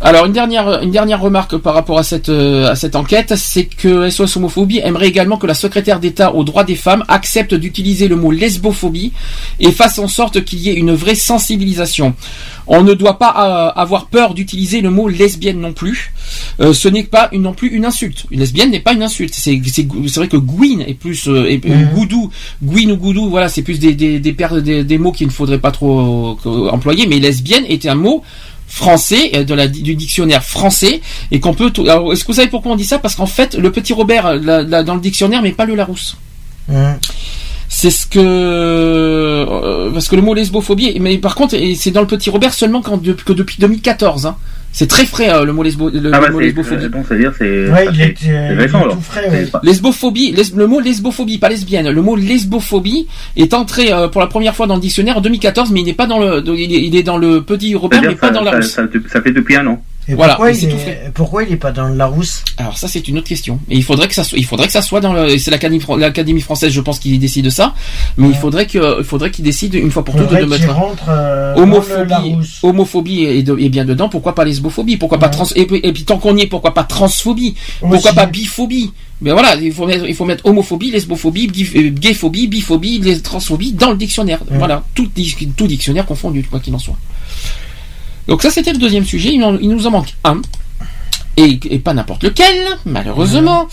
Alors 0.00 0.26
une 0.26 0.32
dernière 0.32 0.80
une 0.82 0.92
dernière 0.92 1.20
remarque 1.20 1.56
par 1.56 1.74
rapport 1.74 1.98
à 1.98 2.04
cette 2.04 2.28
euh, 2.28 2.70
à 2.70 2.76
cette 2.76 2.94
enquête, 2.94 3.34
c'est 3.36 3.64
que 3.64 4.08
SOS 4.08 4.36
homophobie 4.36 4.78
aimerait 4.78 5.08
également 5.08 5.38
que 5.38 5.46
la 5.48 5.54
secrétaire 5.54 5.98
d'État 5.98 6.34
aux 6.34 6.44
droits 6.44 6.62
des 6.62 6.76
femmes 6.76 7.04
accepte 7.08 7.52
d'utiliser 7.52 8.06
le 8.06 8.14
mot 8.14 8.30
lesbophobie 8.30 9.12
et 9.58 9.72
fasse 9.72 9.98
en 9.98 10.06
sorte 10.06 10.44
qu'il 10.44 10.60
y 10.60 10.70
ait 10.70 10.74
une 10.74 10.94
vraie 10.94 11.16
sensibilisation. 11.16 12.14
On 12.70 12.82
ne 12.82 12.92
doit 12.94 13.18
pas 13.18 13.34
euh, 13.74 13.80
avoir 13.80 14.06
peur 14.06 14.34
d'utiliser 14.34 14.82
le 14.82 14.90
mot 14.90 15.08
lesbienne 15.08 15.58
non 15.58 15.72
plus. 15.72 16.12
Euh, 16.60 16.74
ce 16.74 16.86
n'est 16.88 17.02
pas 17.04 17.28
une, 17.32 17.42
non 17.42 17.54
plus 17.54 17.68
une 17.68 17.86
insulte. 17.86 18.26
Une 18.30 18.40
lesbienne 18.40 18.70
n'est 18.70 18.80
pas 18.80 18.92
une 18.92 19.02
insulte. 19.02 19.32
C'est 19.34 19.60
c'est 19.66 19.88
c'est 20.06 20.16
vrai 20.20 20.28
que 20.28 20.36
Gwyn 20.36 20.80
est 20.86 20.94
plus 20.94 21.28
euh, 21.28 21.48
est- 21.50 21.64
Mhm. 21.64 21.90
goudou, 21.94 22.30
Gwyn 22.62 22.90
ou 22.92 22.96
goudou, 22.96 23.30
voilà, 23.30 23.48
c'est 23.48 23.62
plus 23.62 23.78
des 23.78 23.94
des 23.94 24.20
des, 24.20 24.32
paires- 24.34 24.60
des 24.62 24.84
des 24.84 24.98
mots 24.98 25.12
qu'il 25.12 25.26
ne 25.26 25.32
faudrait 25.32 25.58
pas 25.58 25.70
trop 25.70 26.36
euh, 26.46 26.68
employer. 26.70 27.06
Mais 27.06 27.18
lesbienne 27.18 27.64
était 27.68 27.88
un 27.88 27.94
mot 27.94 28.22
français 28.66 29.44
de 29.44 29.54
la, 29.54 29.66
du 29.66 29.94
dictionnaire 29.94 30.44
français 30.44 31.00
et 31.30 31.40
qu'on 31.40 31.54
peut. 31.54 31.70
tout- 31.70 31.84
Alors, 31.88 32.12
est-ce 32.12 32.22
que 32.22 32.28
vous 32.32 32.34
savez 32.36 32.48
pourquoi 32.50 32.72
on 32.72 32.76
dit 32.76 32.84
ça? 32.84 32.98
Parce 32.98 33.14
qu'en 33.14 33.24
fait, 33.26 33.54
le 33.54 33.72
petit 33.72 33.94
Robert 33.94 34.36
la- 34.36 34.62
la- 34.62 34.82
dans 34.82 34.94
le 34.94 35.00
dictionnaire, 35.00 35.40
mais 35.40 35.52
pas 35.52 35.64
le 35.64 35.74
Larousse. 35.74 36.18
Hum. 36.70 36.98
C'est 37.70 37.90
ce 37.90 38.06
que 38.06 38.18
euh, 38.18 39.90
parce 39.92 40.08
que 40.08 40.16
le 40.16 40.22
mot 40.22 40.34
lesbophobie, 40.34 40.98
mais 41.00 41.18
par 41.18 41.34
contre, 41.34 41.56
c'est 41.76 41.90
dans 41.90 42.00
le 42.00 42.06
petit 42.06 42.30
Robert 42.30 42.54
seulement 42.54 42.80
quand, 42.82 43.02
de- 43.02 43.12
que 43.12 43.32
depuis 43.32 43.56
2014. 43.60 44.26
Hein. 44.26 44.36
C'est 44.72 44.86
très 44.86 45.06
frais 45.06 45.30
euh, 45.32 45.44
le 45.44 45.52
mot 45.52 45.62
lesbo, 45.62 45.88
le, 45.90 46.10
Ah 46.12 46.20
le 46.20 46.26
bah 46.26 46.30
mot 46.30 46.38
c'est 46.40 46.46
lesbophobie. 46.46 46.88
bon, 46.88 47.04
c'est-à-dire 47.06 47.32
c'est. 47.38 47.70
Ouais, 47.70 47.88
il 47.92 48.00
est, 48.00 48.14
euh, 48.28 48.54
récent 48.56 48.82
alors. 48.82 48.96
tout 48.96 49.02
frais, 49.02 49.28
ouais. 49.30 49.46
Lesbophobie, 49.62 50.32
les- 50.32 50.42
le 50.56 50.66
mot 50.66 50.80
lesbophobie, 50.80 51.38
pas 51.38 51.48
lesbienne. 51.48 51.90
Le 51.90 52.02
mot 52.02 52.16
lesbophobie 52.16 53.06
est 53.36 53.54
entré 53.54 53.92
euh, 53.92 54.08
pour 54.08 54.20
la 54.20 54.26
première 54.28 54.54
fois 54.54 54.66
dans 54.66 54.74
le 54.74 54.80
dictionnaire 54.80 55.18
en 55.18 55.20
2014, 55.20 55.70
mais 55.72 55.80
il 55.80 55.84
n'est 55.86 55.92
pas 55.94 56.06
dans 56.06 56.18
le, 56.18 56.42
il 56.56 56.72
est, 56.74 56.82
il 56.84 56.96
est 56.96 57.02
dans 57.02 57.16
le 57.18 57.42
petit 57.42 57.74
Robert, 57.74 58.02
mais 58.02 58.14
pas 58.14 58.28
ça, 58.28 58.32
dans 58.34 58.42
la 58.42 58.62
ça, 58.62 58.82
Larousse. 58.82 58.94
ça, 59.02 59.10
ça 59.12 59.22
fait 59.22 59.32
depuis 59.32 59.56
un 59.56 59.66
an. 59.66 59.82
Et 60.08 60.14
Voilà, 60.14 60.34
pourquoi, 60.34 60.52
il 60.52 60.58
tout 60.60 60.74
est, 60.74 60.78
frais. 60.78 61.10
pourquoi 61.14 61.42
il 61.44 61.52
est 61.52 61.56
pas 61.56 61.70
dans 61.70 61.86
le 61.88 61.94
Larousse 61.94 62.42
Alors 62.56 62.78
ça 62.78 62.88
c'est 62.88 63.06
une 63.08 63.18
autre 63.18 63.28
question. 63.28 63.60
Et 63.70 63.76
il 63.76 63.84
faudrait 63.84 64.08
que 64.08 64.14
ça 64.14 64.24
soit, 64.24 64.38
il 64.38 64.44
faudrait 64.46 64.66
que 64.66 64.72
ça 64.72 64.80
soit 64.82 65.00
dans 65.00 65.12
le, 65.12 65.36
c'est 65.38 65.50
l'Académie, 65.50 65.80
fran- 65.80 65.96
l'Académie 65.96 66.40
française, 66.40 66.72
je 66.72 66.80
pense, 66.80 66.98
qui 66.98 67.16
décide 67.18 67.44
de 67.44 67.50
ça. 67.50 67.74
Mais 68.16 68.28
il 68.28 68.34
faudrait 68.34 68.66
que, 68.66 68.98
il 69.00 69.04
faudrait 69.04 69.30
qu'il 69.30 69.44
décide 69.44 69.74
une 69.74 69.90
fois 69.90 70.04
pour 70.04 70.16
toutes 70.16 70.30
de 70.30 70.44
mettre 70.46 70.72
rentre 70.72 71.04
euh, 71.08 71.54
homophobie, 71.56 72.36
homophobie 72.62 73.24
est, 73.24 73.42
de- 73.42 73.58
est 73.58 73.68
bien 73.68 73.84
dedans. 73.84 74.08
Pourquoi 74.08 74.34
pas 74.34 74.44
lesbophobie 74.44 74.96
Pourquoi 74.96 75.18
pas 75.18 75.28
trans 75.28 75.44
et, 75.54 75.66
puis- 75.66 75.80
et 75.82 75.92
puis 75.92 76.04
tant 76.04 76.18
qu'on 76.18 76.36
y 76.36 76.42
est, 76.42 76.46
pourquoi 76.46 76.72
pas 76.74 76.84
transphobie 76.84 77.54
Pourquoi 77.80 78.12
pas 78.12 78.26
biphobie 78.26 78.92
Mais 79.20 79.32
voilà, 79.32 79.56
il 79.56 79.72
faut 79.72 79.86
mettre, 79.86 80.06
il 80.06 80.14
faut 80.14 80.24
mettre 80.24 80.46
homophobie, 80.46 80.90
lesbophobie, 80.90 81.50
euh, 81.76 81.90
gayphobie, 81.90 82.46
biphobie, 82.48 83.20
transphobie 83.22 83.72
dans 83.72 83.90
le 83.90 83.96
dictionnaire. 83.96 84.40
Voilà, 84.50 84.82
tout 84.94 85.08
dictionnaire 85.66 86.06
confondu, 86.06 86.42
quoi 86.44 86.60
qu'il 86.60 86.74
en 86.74 86.78
soit. 86.78 86.96
Donc 88.28 88.42
ça 88.42 88.50
c'était 88.50 88.72
le 88.72 88.78
deuxième 88.78 89.04
sujet. 89.04 89.30
Il, 89.32 89.42
en- 89.42 89.58
il 89.58 89.68
nous 89.70 89.86
en 89.86 89.90
manque 89.90 90.14
un 90.24 90.40
et, 91.36 91.58
et 91.70 91.78
pas 91.78 91.94
n'importe 91.94 92.22
lequel, 92.24 92.56
malheureusement. 92.84 93.68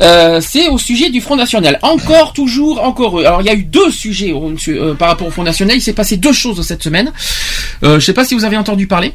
Euh, 0.00 0.40
c'est 0.40 0.68
au 0.68 0.78
sujet 0.78 1.10
du 1.10 1.20
Front 1.20 1.36
National. 1.36 1.78
Encore, 1.82 2.32
toujours, 2.32 2.82
encore. 2.82 3.18
Alors, 3.18 3.42
il 3.42 3.46
y 3.46 3.50
a 3.50 3.54
eu 3.54 3.64
deux 3.64 3.90
sujets 3.90 4.32
euh, 4.32 4.94
par 4.94 5.08
rapport 5.08 5.26
au 5.26 5.30
Front 5.30 5.42
National. 5.42 5.76
Il 5.76 5.82
s'est 5.82 5.92
passé 5.92 6.16
deux 6.16 6.32
choses 6.32 6.66
cette 6.66 6.82
semaine. 6.82 7.12
Euh, 7.84 8.00
je 8.00 8.06
sais 8.06 8.14
pas 8.14 8.24
si 8.24 8.34
vous 8.34 8.44
avez 8.46 8.56
entendu 8.56 8.86
parler. 8.86 9.12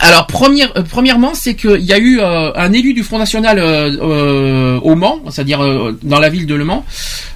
Alors, 0.00 0.26
première, 0.26 0.72
euh, 0.76 0.82
premièrement, 0.88 1.34
c'est 1.34 1.54
qu'il 1.54 1.80
y 1.84 1.92
a 1.92 1.98
eu 1.98 2.18
euh, 2.20 2.50
un 2.56 2.72
élu 2.72 2.94
du 2.94 3.04
Front 3.04 3.18
National 3.18 3.58
euh, 3.60 3.90
euh, 4.02 4.80
au 4.80 4.96
Mans, 4.96 5.20
c'est-à-dire 5.30 5.62
euh, 5.62 5.96
dans 6.02 6.18
la 6.18 6.28
ville 6.30 6.46
de 6.46 6.54
Le 6.56 6.64
Mans, 6.64 6.84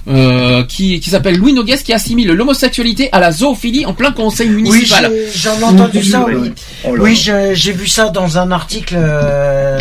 euh, 0.09 0.63
qui, 0.65 0.99
qui 0.99 1.09
s'appelle 1.09 1.37
Louis 1.37 1.53
Noguès, 1.53 1.81
qui 1.83 1.93
assimile 1.93 2.31
l'homosexualité 2.33 3.07
à 3.13 3.19
la 3.21 3.31
zoophilie 3.31 3.85
en 3.85 3.93
plein 3.93 4.11
conseil 4.11 4.49
Oui, 4.49 4.55
municipal. 4.63 5.09
j'ai- 5.33 5.39
j'en 5.39 5.57
ai 5.59 5.63
entendu 5.63 6.03
ça, 6.03 6.25
oui. 6.27 6.51
Oh 6.83 6.95
Oui, 6.99 7.11
là. 7.11 7.15
j'ai 7.15 7.55
j'ai 7.55 7.71
vu 7.71 7.87
ça 7.87 8.09
dans 8.09 8.37
un 8.37 8.51
article 8.51 8.95
euh, 8.97 9.79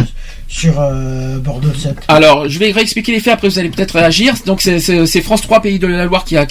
sur 0.48 0.80
euh, 0.80 1.38
Bordeaux 1.38 1.72
7. 1.76 1.98
Alors, 2.08 2.48
je 2.48 2.58
vais 2.58 2.72
réexpliquer 2.72 3.12
les 3.12 3.20
faits, 3.20 3.34
après 3.34 3.48
vous 3.48 3.58
allez 3.58 3.68
peut-être 3.68 3.92
réagir. 3.92 4.34
Donc, 4.46 4.62
c'est- 4.62 5.20
France 5.20 5.42
3 5.42 5.60
Pays 5.60 5.78
de 5.78 5.86
la 5.86 6.06
Loire 6.06 6.24
qui 6.24 6.36
a, 6.36 6.46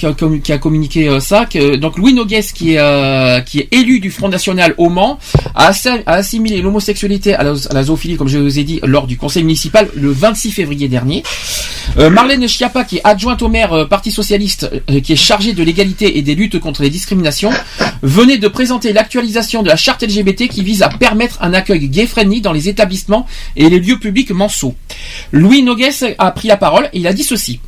communiqué 0.58 1.08
euh, 1.08 1.20
ça. 1.20 1.46
Donc, 1.80 1.98
Louis 1.98 2.14
Nogues, 2.14 2.40
qui 2.54 2.74
est, 2.74 2.78
euh, 2.78 3.40
qui 3.40 3.58
est 3.58 3.68
élu 3.72 3.98
du 3.98 4.10
Front 4.10 4.28
National 4.28 4.74
au 4.78 4.88
Mans, 4.88 5.18
a, 5.56 5.72
assimilé 6.06 6.62
l'homosexualité 6.62 7.34
à 7.34 7.42
la, 7.42 7.82
zoophilie, 7.82 8.16
comme 8.16 8.28
je 8.28 8.38
vous 8.38 8.58
ai 8.58 8.64
dit, 8.64 8.78
lors 8.84 9.06
du 9.06 9.16
conseil 9.16 9.42
municipal 9.42 9.88
le 9.96 10.10
26 10.12 10.52
février 10.52 10.88
dernier. 10.88 11.24
Marlène 11.96 12.46
Schiappa, 12.46 12.84
qui 12.84 12.98
est 12.98 13.00
adjointe 13.02 13.42
au 13.42 13.48
maire 13.48 13.88
Parti 13.88 14.12
Socialiste, 14.12 14.70
qui 15.02 15.14
est 15.14 15.16
chargée 15.16 15.54
de 15.54 15.62
l'égalité 15.62 16.18
et 16.18 16.22
des 16.22 16.34
luttes 16.34 16.60
contre 16.60 16.82
les 16.82 16.90
discriminations, 16.90 17.50
venait 18.02 18.38
de 18.38 18.46
présenter 18.46 18.92
l'actualisation 18.92 19.62
de 19.62 19.68
la 19.68 19.76
charte 19.76 20.02
LGBT 20.02 20.48
qui 20.48 20.62
vise 20.62 20.82
à 20.82 20.90
permettre 20.90 21.38
un 21.40 21.54
accueil 21.54 21.88
gay-friendly 21.88 22.40
dans 22.40 22.52
les 22.52 22.68
établissements 22.68 23.26
et 23.56 23.68
les 23.68 23.80
lieux 23.80 23.87
publics 23.96 24.30
manceaux. 24.30 24.74
Louis 25.32 25.62
Nogues 25.62 25.88
a 26.18 26.30
pris 26.32 26.48
la 26.48 26.56
parole 26.56 26.90
et 26.92 26.98
il 26.98 27.06
a 27.06 27.12
dit 27.12 27.24
ceci. 27.24 27.60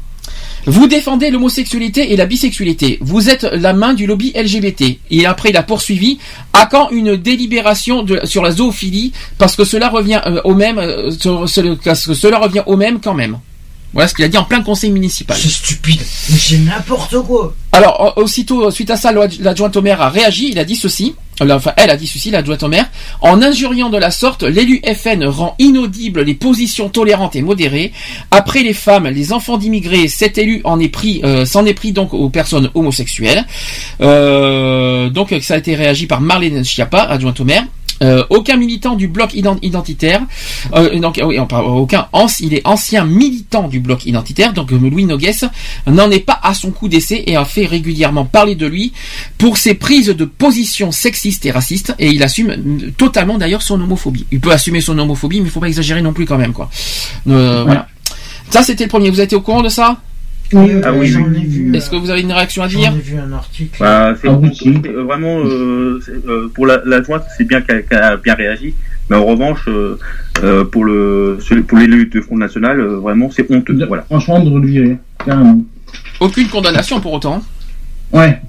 Vous 0.66 0.86
défendez 0.88 1.30
l'homosexualité 1.30 2.12
et 2.12 2.16
la 2.16 2.26
bisexualité. 2.26 2.98
Vous 3.00 3.30
êtes 3.30 3.44
la 3.44 3.72
main 3.72 3.94
du 3.94 4.06
lobby 4.06 4.30
LGBT. 4.34 4.98
Et 5.10 5.24
après, 5.24 5.48
il 5.50 5.56
a 5.56 5.62
poursuivi. 5.62 6.18
À 6.52 6.66
quand 6.66 6.90
une 6.90 7.16
délibération 7.16 8.02
de- 8.02 8.20
sur 8.24 8.42
la 8.42 8.50
zoophilie 8.50 9.12
Parce 9.38 9.56
que 9.56 9.64
cela 9.64 9.88
revient 9.88 10.20
euh, 10.26 10.42
au 10.44 10.54
même. 10.54 10.76
euh, 10.78 11.10
sur- 11.12 11.48
sur- 11.48 11.78
parce 11.82 12.06
que 12.06 12.12
cela 12.12 12.38
revient 12.38 12.62
au 12.66 12.76
même 12.76 13.00
quand 13.00 13.14
même. 13.14 13.38
Voilà 13.94 14.06
ce 14.06 14.14
qu'il 14.14 14.24
a 14.24 14.28
dit 14.28 14.36
en 14.36 14.44
plein 14.44 14.62
conseil 14.62 14.90
municipal. 14.90 15.36
C'est 15.40 15.48
stupide. 15.48 16.00
Mais 16.30 16.38
c'est 16.38 16.58
n'importe 16.58 17.16
quoi. 17.22 17.54
Alors, 17.72 18.12
au- 18.16 18.22
aussitôt, 18.22 18.70
suite 18.70 18.90
à 18.90 18.96
ça, 18.96 19.12
l'adj- 19.12 19.40
l'adjointe 19.40 19.76
au 19.76 19.82
maire 19.82 20.00
a 20.02 20.10
réagi. 20.10 20.50
Il 20.50 20.58
a 20.58 20.64
dit 20.64 20.76
ceci. 20.76 21.14
Elle 21.76 21.90
a 21.90 21.96
dit 21.96 22.06
ceci, 22.06 22.30
l'adjointe 22.30 22.62
au 22.62 22.68
maire. 22.68 22.88
En 23.20 23.42
injuriant 23.42 23.90
de 23.90 23.98
la 23.98 24.10
sorte, 24.10 24.42
l'élu 24.42 24.80
FN 24.94 25.24
rend 25.24 25.54
inaudibles 25.58 26.22
les 26.22 26.34
positions 26.34 26.88
tolérantes 26.88 27.36
et 27.36 27.42
modérées. 27.42 27.92
Après 28.30 28.62
les 28.62 28.74
femmes, 28.74 29.08
les 29.08 29.32
enfants 29.32 29.56
d'immigrés, 29.56 30.08
cet 30.08 30.38
élu 30.38 30.62
euh, 30.64 31.44
s'en 31.44 31.66
est 31.66 31.74
pris 31.74 31.92
donc 31.92 32.14
aux 32.14 32.28
personnes 32.28 32.70
homosexuelles. 32.74 33.44
Euh, 34.00 35.08
donc, 35.10 35.34
ça 35.40 35.54
a 35.54 35.58
été 35.58 35.74
réagi 35.74 36.06
par 36.06 36.20
Marlène 36.20 36.64
Schiappa, 36.64 37.02
adjointe 37.02 37.40
au 37.40 37.44
maire. 37.44 37.64
Euh, 38.02 38.24
aucun 38.30 38.56
militant 38.56 38.96
du 38.96 39.08
bloc 39.08 39.34
ident- 39.34 39.58
identitaire, 39.60 40.22
euh, 40.74 40.98
donc, 41.00 41.20
oui, 41.22 41.38
aucun, 41.38 42.08
il 42.40 42.54
est 42.54 42.62
ancien 42.66 43.04
militant 43.04 43.68
du 43.68 43.78
bloc 43.78 44.06
identitaire, 44.06 44.54
donc 44.54 44.72
euh, 44.72 44.78
Louis 44.78 45.04
Nogues 45.04 45.30
n'en 45.86 46.10
est 46.10 46.20
pas 46.20 46.40
à 46.42 46.54
son 46.54 46.70
coup 46.70 46.88
d'essai 46.88 47.24
et 47.26 47.36
a 47.36 47.44
fait 47.44 47.66
régulièrement 47.66 48.24
parler 48.24 48.54
de 48.54 48.66
lui 48.66 48.92
pour 49.36 49.58
ses 49.58 49.74
prises 49.74 50.06
de 50.08 50.24
position 50.24 50.92
sexistes 50.92 51.44
et 51.44 51.50
racistes, 51.50 51.94
et 51.98 52.08
il 52.10 52.22
assume 52.22 52.50
euh, 52.50 52.90
totalement 52.96 53.36
d'ailleurs 53.36 53.60
son 53.60 53.78
homophobie. 53.80 54.24
Il 54.32 54.40
peut 54.40 54.52
assumer 54.52 54.80
son 54.80 54.98
homophobie, 54.98 55.40
mais 55.40 55.48
il 55.48 55.50
faut 55.50 55.60
pas 55.60 55.68
exagérer 55.68 56.00
non 56.00 56.14
plus 56.14 56.24
quand 56.24 56.38
même, 56.38 56.54
quoi. 56.54 56.70
Euh, 57.28 57.64
Voilà. 57.64 57.86
Ça, 58.48 58.62
c'était 58.62 58.84
le 58.84 58.88
premier. 58.88 59.10
Vous 59.10 59.20
été 59.24 59.36
au 59.36 59.42
courant 59.42 59.62
de 59.62 59.68
ça? 59.68 59.98
Oui, 60.52 60.70
Ah 60.84 60.92
oui, 60.92 61.06
j'en 61.06 61.32
ai 61.32 61.40
vu. 61.44 61.74
Est-ce 61.76 61.90
que 61.90 61.96
vous 61.96 62.10
avez 62.10 62.22
une 62.22 62.32
réaction 62.32 62.62
à 62.62 62.68
J'en 62.68 62.78
dire 62.80 62.92
ai 62.92 63.00
vu 63.00 63.18
un 63.18 63.32
article. 63.32 63.76
Bah, 63.78 64.14
c'est 64.20 64.28
Ah 64.28 64.32
euh, 64.32 65.02
vraiment 65.04 65.38
euh, 65.40 66.00
euh, 66.26 66.48
pour 66.54 66.66
la, 66.66 66.80
la 66.84 67.02
jointe, 67.02 67.24
c'est 67.36 67.44
bien 67.44 67.60
qu'elle 67.60 67.84
a 67.90 68.16
bien 68.16 68.34
réagi, 68.34 68.74
mais 69.08 69.16
en 69.16 69.24
revanche, 69.26 69.60
euh, 69.68 69.98
euh, 70.42 70.64
pour 70.64 70.84
le 70.84 71.38
pour 71.68 71.78
l'élu 71.78 72.06
de 72.06 72.20
Front 72.20 72.36
National, 72.36 72.80
euh, 72.80 72.96
vraiment, 72.98 73.30
c'est 73.30 73.50
honteux. 73.50 73.78
Voilà. 73.86 74.02
Franchement, 74.04 74.40
de 74.40 74.58
le 74.58 74.66
virer, 74.66 74.96
carrément. 75.24 75.62
Aucune 76.20 76.48
condamnation 76.48 77.00
pour 77.00 77.12
autant. 77.14 77.42
Ouais. 78.12 78.40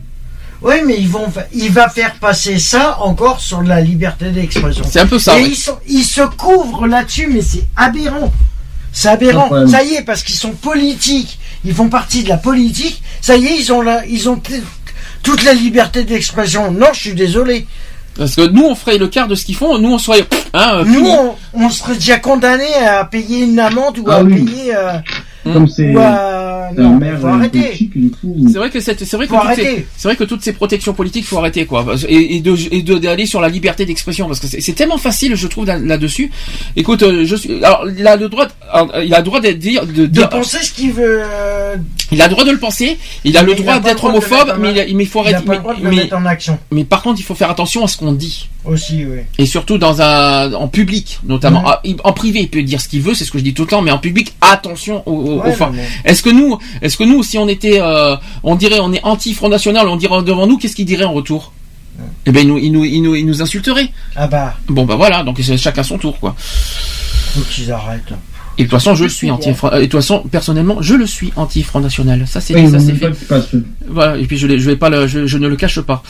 Oui, 0.63 0.75
mais 0.85 0.95
ils 0.99 1.07
vont, 1.07 1.25
il 1.53 1.71
va 1.71 1.89
faire 1.89 2.13
passer 2.15 2.59
ça 2.59 2.99
encore 3.01 3.39
sur 3.41 3.63
la 3.63 3.81
liberté 3.81 4.29
d'expression. 4.29 4.83
C'est 4.87 4.99
un 4.99 5.07
peu 5.07 5.17
ça, 5.17 5.39
Et 5.39 5.43
ils, 5.45 5.55
sont- 5.55 5.79
ils 5.87 6.03
se 6.03 6.21
couvrent 6.21 6.85
là-dessus, 6.85 7.27
mais 7.33 7.41
c'est 7.41 7.67
aberrant. 7.75 8.31
C'est 8.91 9.07
aberrant. 9.09 9.49
de. 9.49 9.65
Ça 9.65 9.83
y 9.83 9.95
est, 9.95 10.03
parce 10.05 10.21
qu'ils 10.21 10.35
sont 10.35 10.51
politiques. 10.51 11.39
Ils 11.65 11.73
font 11.73 11.89
partie 11.89 12.23
de 12.23 12.29
la 12.29 12.37
politique. 12.37 13.01
Ça 13.21 13.37
y 13.37 13.45
est, 13.47 13.57
ils 13.59 13.71
ont 13.71 13.81
la, 13.81 14.05
ils 14.05 14.27
ont 14.29 14.41
toute 15.23 15.43
la 15.43 15.53
liberté 15.53 16.03
d'expression. 16.03 16.71
Non, 16.71 16.87
je 16.93 16.99
suis 16.99 17.13
désolé. 17.13 17.67
Parce 18.17 18.35
que 18.35 18.41
nous, 18.47 18.63
on 18.63 18.75
ferait 18.75 18.97
le 18.97 19.07
quart 19.07 19.27
de 19.27 19.35
ce 19.35 19.45
qu'ils 19.45 19.55
font. 19.55 19.77
Nous, 19.77 19.93
on 19.93 19.97
serait, 19.97 20.25
hein, 20.53 20.79
euh, 20.79 20.83
Nous, 20.85 21.05
on, 21.05 21.35
on 21.53 21.69
serait 21.69 21.93
déjà 21.95 22.19
condamné 22.19 22.73
à 22.75 23.05
payer 23.05 23.43
une 23.45 23.59
amende 23.59 23.99
ou 23.99 24.05
Ah 24.09 24.15
à 24.17 24.23
oui. 24.23 24.43
payer. 24.43 24.75
euh, 24.75 24.93
Comme 25.43 25.67
c'est 25.67 25.93
Non, 26.77 26.97
maire 26.97 27.19
faut 27.19 27.27
euh, 27.27 27.31
arrêter. 27.31 27.89
C'est 28.51 28.57
vrai 28.57 28.69
que 28.69 28.79
cette- 28.79 29.03
c'est 29.03 29.17
vrai 29.17 29.27
que 29.27 29.33
Faut 29.33 29.41
toutes 29.41 29.55
ces, 29.55 29.61
arrêter. 29.65 29.85
c'est 29.97 30.07
vrai 30.07 30.15
que 30.15 30.23
toutes 30.23 30.41
ces 30.43 30.53
protections 30.53 30.93
politiques 30.93 31.25
faut 31.25 31.37
arrêter 31.37 31.65
quoi 31.65 31.85
et, 32.07 32.37
et 32.37 32.39
de 32.39 32.55
et 32.71 32.81
de- 32.81 32.97
d'aller 32.97 33.25
sur 33.25 33.41
la 33.41 33.49
liberté 33.49 33.85
d'expression 33.85 34.27
parce 34.27 34.39
que 34.39 34.47
c'est 34.47 34.73
tellement 34.73 34.97
facile 34.97 35.35
je 35.35 35.47
trouve 35.47 35.65
là- 35.65 35.79
là-dessus. 35.79 36.31
Écoute, 36.77 37.03
euh, 37.03 37.25
je 37.25 37.35
suis 37.35 37.63
alors 37.63 37.85
il 37.97 38.07
a 38.07 38.15
le 38.15 38.29
droit 38.29 38.45
de- 38.45 38.51
alors, 38.71 38.89
il 39.03 39.13
a 39.13 39.17
le 39.17 39.23
droit 39.25 39.41
d'être 39.41 39.59
dire 39.59 39.85
de, 39.85 40.05
De 40.05 40.23
penser 40.23 40.59
ce 40.61 40.71
qu'il 40.71 40.93
veut. 40.93 41.21
euh, 41.25 41.75
il 42.11 42.21
a 42.21 42.25
le 42.27 42.31
droit 42.31 42.45
de 42.45 42.51
le 42.51 42.59
penser, 42.59 42.97
il 43.25 43.35
a 43.35 43.43
Mais 43.43 43.49
le 43.49 43.55
droit 43.55 43.79
d'être 43.79 44.03
de 44.03 44.09
homophobe 44.09 44.55
mais 44.59 44.85
il, 44.87 44.95
mais 44.95 45.05
faut 45.05 45.21
il 45.25 45.33
a 45.33 45.37
arrêter 45.37 45.45
pas 45.47 45.53
le 45.55 45.59
droit 45.59 45.75
de 45.75 45.83
le 45.83 45.89
mais, 45.89 45.95
mettre 45.97 46.15
en 46.15 46.25
action. 46.25 46.57
mais 46.71 46.85
par 46.85 47.01
contre 47.01 47.19
il 47.19 47.23
faut 47.23 47.35
faire 47.35 47.49
attention 47.49 47.83
à 47.83 47.87
ce 47.87 47.97
qu'on 47.97 48.13
dit 48.13 48.47
Aussi, 48.63 49.03
oui. 49.05 49.21
et 49.37 49.45
surtout 49.45 49.77
dans 49.77 50.01
un 50.01 50.53
en 50.53 50.67
public 50.69 51.19
notamment 51.25 51.63
Ah, 51.65 51.81
en 52.05 52.13
privé 52.13 52.39
il 52.41 52.49
peut 52.49 52.63
dire 52.63 52.79
ce 52.79 52.87
qu'il 52.87 53.01
veut 53.01 53.13
c'est 53.13 53.25
ce 53.25 53.31
que 53.31 53.39
je 53.39 53.43
dis 53.43 53.53
tout 53.53 53.63
le 53.63 53.67
temps 53.69 53.81
mais 53.81 53.91
en 53.91 53.97
public 53.97 54.33
attention 54.41 55.03
aux, 55.07 55.30
Ouais, 55.39 55.55
est-ce 56.05 56.21
que 56.23 56.29
nous 56.29 56.57
est-ce 56.81 56.97
que 56.97 57.03
nous 57.03 57.23
si 57.23 57.37
on 57.37 57.47
était 57.47 57.79
euh, 57.81 58.15
on 58.43 58.55
dirait 58.55 58.79
on 58.81 58.91
est 58.93 59.03
anti 59.03 59.33
Front 59.33 59.49
National 59.49 59.87
on 59.87 59.95
dirait 59.95 60.21
devant 60.23 60.47
nous 60.47 60.57
qu'est-ce 60.57 60.75
qu'il 60.75 60.85
dirait 60.85 61.05
en 61.05 61.13
retour? 61.13 61.53
Eh 62.25 62.31
ben 62.31 62.41
il 62.41 62.47
nous, 62.47 62.57
il 62.57 62.71
nous 62.71 62.85
il 62.85 63.01
nous 63.01 63.15
il 63.15 63.25
nous 63.25 63.41
insulterait 63.41 63.89
Ah 64.15 64.27
bah, 64.27 64.55
bon 64.67 64.85
bah 64.85 64.95
voilà 64.95 65.23
donc 65.23 65.39
c'est 65.43 65.57
chacun 65.57 65.83
son 65.83 65.97
tour 65.97 66.19
quoi. 66.19 66.35
Faut 66.37 67.41
qu'ils 67.51 67.71
arrêtent. 67.71 68.13
et 68.57 68.63
de 68.63 68.67
toute 68.67 68.71
façon 68.71 68.95
je 68.95 69.05
suis 69.05 69.29
anti 69.31 69.49
et 69.49 69.53
de 69.53 69.81
toute 69.85 69.91
façon 70.01 70.23
personnellement 70.29 70.81
je 70.81 70.95
le 70.95 71.05
suis 71.05 71.31
anti 71.35 71.61
Front 71.63 71.79
National. 71.81 72.25
Ça 72.27 72.41
c'est 72.41 72.55
Oui, 72.55 72.69
ça 72.71 72.77
on 72.77 72.79
c'est 72.79 72.93
fait. 72.95 73.57
voilà 73.87 74.17
et 74.17 74.25
puis 74.25 74.37
je, 74.37 74.47
je 74.47 74.69
vais 74.69 74.75
pas 74.75 74.89
le, 74.89 75.05
je, 75.07 75.27
je 75.27 75.37
ne 75.37 75.47
le 75.47 75.55
cache 75.55 75.79
pas. 75.81 76.01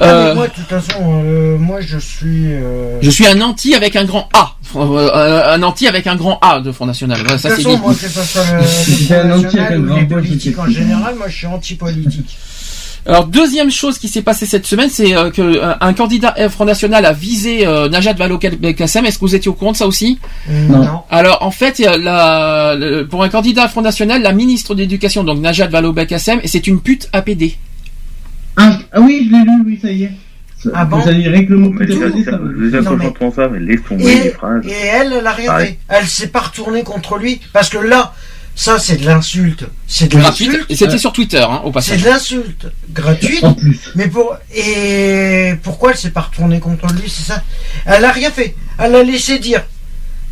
Ah, 0.00 0.06
mais 0.06 0.06
Euh, 0.06 0.34
moi, 0.34 0.48
de 0.48 0.52
toute 0.54 0.64
façon, 0.66 1.22
euh, 1.24 1.58
moi, 1.58 1.80
je 1.80 1.98
suis. 1.98 2.46
euh, 2.52 2.98
je 3.02 3.10
suis 3.10 3.26
un 3.26 3.40
anti 3.40 3.74
avec 3.74 3.96
un 3.96 4.04
grand 4.04 4.28
A. 4.32 4.40
Euh, 4.40 4.57
un 4.76 5.62
anti 5.62 5.86
avec 5.86 6.06
un 6.06 6.16
grand 6.16 6.38
A 6.40 6.60
de 6.60 6.72
Front 6.72 6.86
National 6.86 7.18
voilà, 7.20 7.36
De 7.36 7.40
ça 7.40 7.48
toute 7.50 7.58
c'est 7.58 7.62
façon, 7.64 7.76
dit 7.76 7.82
moi, 7.82 7.94
que 7.94 8.00
ce 8.08 8.22
soit 8.22 8.42
le, 8.58 8.66
C'est 8.66 9.24
le 9.24 9.30
un 9.32 9.38
Front 9.38 9.46
anti 9.46 9.58
avec 9.58 9.72
un 9.72 9.78
National 9.78 9.80
ou 9.80 9.86
grand 9.86 9.96
les 9.96 10.06
politiques 10.06 10.58
en 10.58 10.64
pas. 10.64 10.70
général, 10.70 11.14
moi, 11.16 11.28
je 11.28 11.36
suis 11.36 11.46
anti-politique. 11.46 12.36
Alors 13.06 13.26
deuxième 13.26 13.70
chose 13.70 13.96
qui 13.96 14.08
s'est 14.08 14.20
passée 14.22 14.44
cette 14.44 14.66
semaine, 14.66 14.90
c'est 14.90 15.16
euh, 15.16 15.30
que 15.30 15.40
euh, 15.40 15.72
un 15.80 15.94
candidat 15.94 16.34
euh, 16.38 16.50
Front 16.50 16.66
National 16.66 17.06
a 17.06 17.12
visé 17.14 17.66
euh, 17.66 17.88
Najat 17.88 18.12
Vallaud-Belkacem. 18.14 19.06
Est-ce 19.06 19.14
que 19.18 19.24
vous 19.24 19.34
étiez 19.34 19.48
au 19.50 19.54
courant 19.54 19.72
de 19.72 19.76
ça 19.78 19.86
aussi? 19.86 20.18
Non. 20.50 20.78
Non. 20.84 21.00
Alors 21.08 21.38
en 21.40 21.50
fait, 21.50 21.80
euh, 21.80 21.96
la, 21.96 22.74
le- 22.74 23.06
pour 23.06 23.22
un 23.22 23.30
candidat 23.30 23.66
Front 23.68 23.80
National, 23.80 24.20
la 24.20 24.32
ministre 24.32 24.74
d'éducation, 24.74 25.24
donc 25.24 25.38
Najat 25.40 25.68
Vallaud-Belkacem, 25.68 26.40
c'est 26.44 26.66
une 26.66 26.80
pute 26.82 27.08
APD. 27.14 27.56
Ah, 28.58 28.76
ah 28.92 29.00
oui, 29.00 29.26
je 29.30 29.36
l'ai 29.36 29.44
lu, 29.44 29.62
oui, 29.64 29.78
ça 29.80 29.90
y 29.90 30.02
est. 30.02 30.12
Ah 30.74 30.84
bon 30.84 30.98
Vous 30.98 31.08
allez 31.08 31.28
régler 31.28 31.46
le 31.48 31.56
mot 31.56 31.70
Mais 31.70 31.86
déjà, 31.86 32.82
quand 32.82 32.98
j'entends 33.00 33.32
ça, 33.32 33.48
mais 33.48 33.60
laisse 33.60 33.80
tomber 33.88 34.04
Et, 34.04 34.22
les 34.24 34.30
phrases. 34.30 34.64
et 34.66 34.72
elle, 34.72 35.12
elle 35.12 35.26
a 35.26 35.32
rien 35.32 35.58
fait. 35.58 35.78
Elle 35.88 36.06
s'est 36.06 36.28
pas 36.28 36.40
retournée 36.40 36.82
contre 36.82 37.16
lui. 37.18 37.40
Parce 37.52 37.68
que 37.68 37.78
là, 37.78 38.12
ça, 38.56 38.78
c'est 38.80 38.96
de 38.96 39.06
l'insulte. 39.06 39.66
C'est 39.86 40.10
de 40.12 40.18
Gratuite. 40.18 40.48
l'insulte. 40.48 40.66
Et 40.70 40.74
c'était 40.76 40.98
sur 40.98 41.12
Twitter, 41.12 41.38
hein, 41.48 41.60
au 41.62 41.68
C'est 41.68 41.72
passage. 41.74 42.02
de 42.02 42.08
l'insulte 42.08 42.66
gratuite. 42.92 43.44
En 43.44 43.54
plus. 43.54 43.78
Mais 43.94 44.08
pour 44.08 44.36
et 44.54 45.54
pourquoi 45.62 45.92
elle 45.92 45.96
s'est 45.96 46.10
pas 46.10 46.22
retournée 46.22 46.58
contre 46.58 46.92
lui, 46.92 47.08
c'est 47.08 47.22
ça? 47.32 47.42
Elle 47.86 48.04
a 48.04 48.10
rien 48.10 48.30
fait. 48.32 48.56
Elle 48.78 48.96
a 48.96 49.02
laissé 49.04 49.38
dire. 49.38 49.62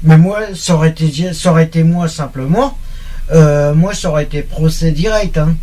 Mais 0.03 0.19
moi, 0.19 0.41
ça 0.55 0.75
aurait 0.75 0.91
été 0.91 1.33
ça 1.33 1.51
aurait 1.53 1.65
été 1.65 1.83
moi 1.85 2.09
simplement. 2.09 2.77
Euh, 3.33 3.75
moi, 3.75 3.93
ça 3.95 4.11
aurait 4.11 4.25
été 4.25 4.43
procès 4.43 4.93
direct. 4.93 5.37
Hein. 5.39 5.57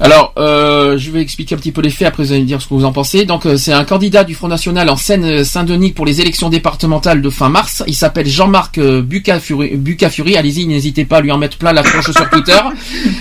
Alors, 0.00 0.32
euh, 0.38 0.98
je 0.98 1.10
vais 1.12 1.20
expliquer 1.20 1.54
un 1.54 1.58
petit 1.58 1.70
peu 1.70 1.80
les 1.80 1.90
faits, 1.90 2.08
après 2.08 2.24
vous 2.24 2.32
allez 2.32 2.40
me 2.40 2.46
dire 2.46 2.60
ce 2.60 2.66
que 2.66 2.74
vous 2.74 2.84
en 2.84 2.90
pensez. 2.92 3.24
Donc, 3.24 3.46
euh, 3.46 3.56
c'est 3.56 3.72
un 3.72 3.84
candidat 3.84 4.24
du 4.24 4.34
Front 4.34 4.48
National 4.48 4.88
en 4.90 4.96
Seine-Saint-Denis 4.96 5.92
pour 5.92 6.04
les 6.06 6.20
élections 6.20 6.48
départementales 6.48 7.22
de 7.22 7.30
fin 7.30 7.48
mars. 7.48 7.84
Il 7.86 7.94
s'appelle 7.94 8.26
Jean-Marc 8.26 8.80
Bucafuri. 8.80 9.76
Bucafuri. 9.76 10.36
Allez-y, 10.36 10.66
n'hésitez 10.66 11.04
pas 11.04 11.18
à 11.18 11.20
lui 11.20 11.30
en 11.30 11.38
mettre 11.38 11.56
plein 11.58 11.72
la 11.72 11.82
tronche 11.84 12.10
sur 12.10 12.28
Twitter. 12.30 12.58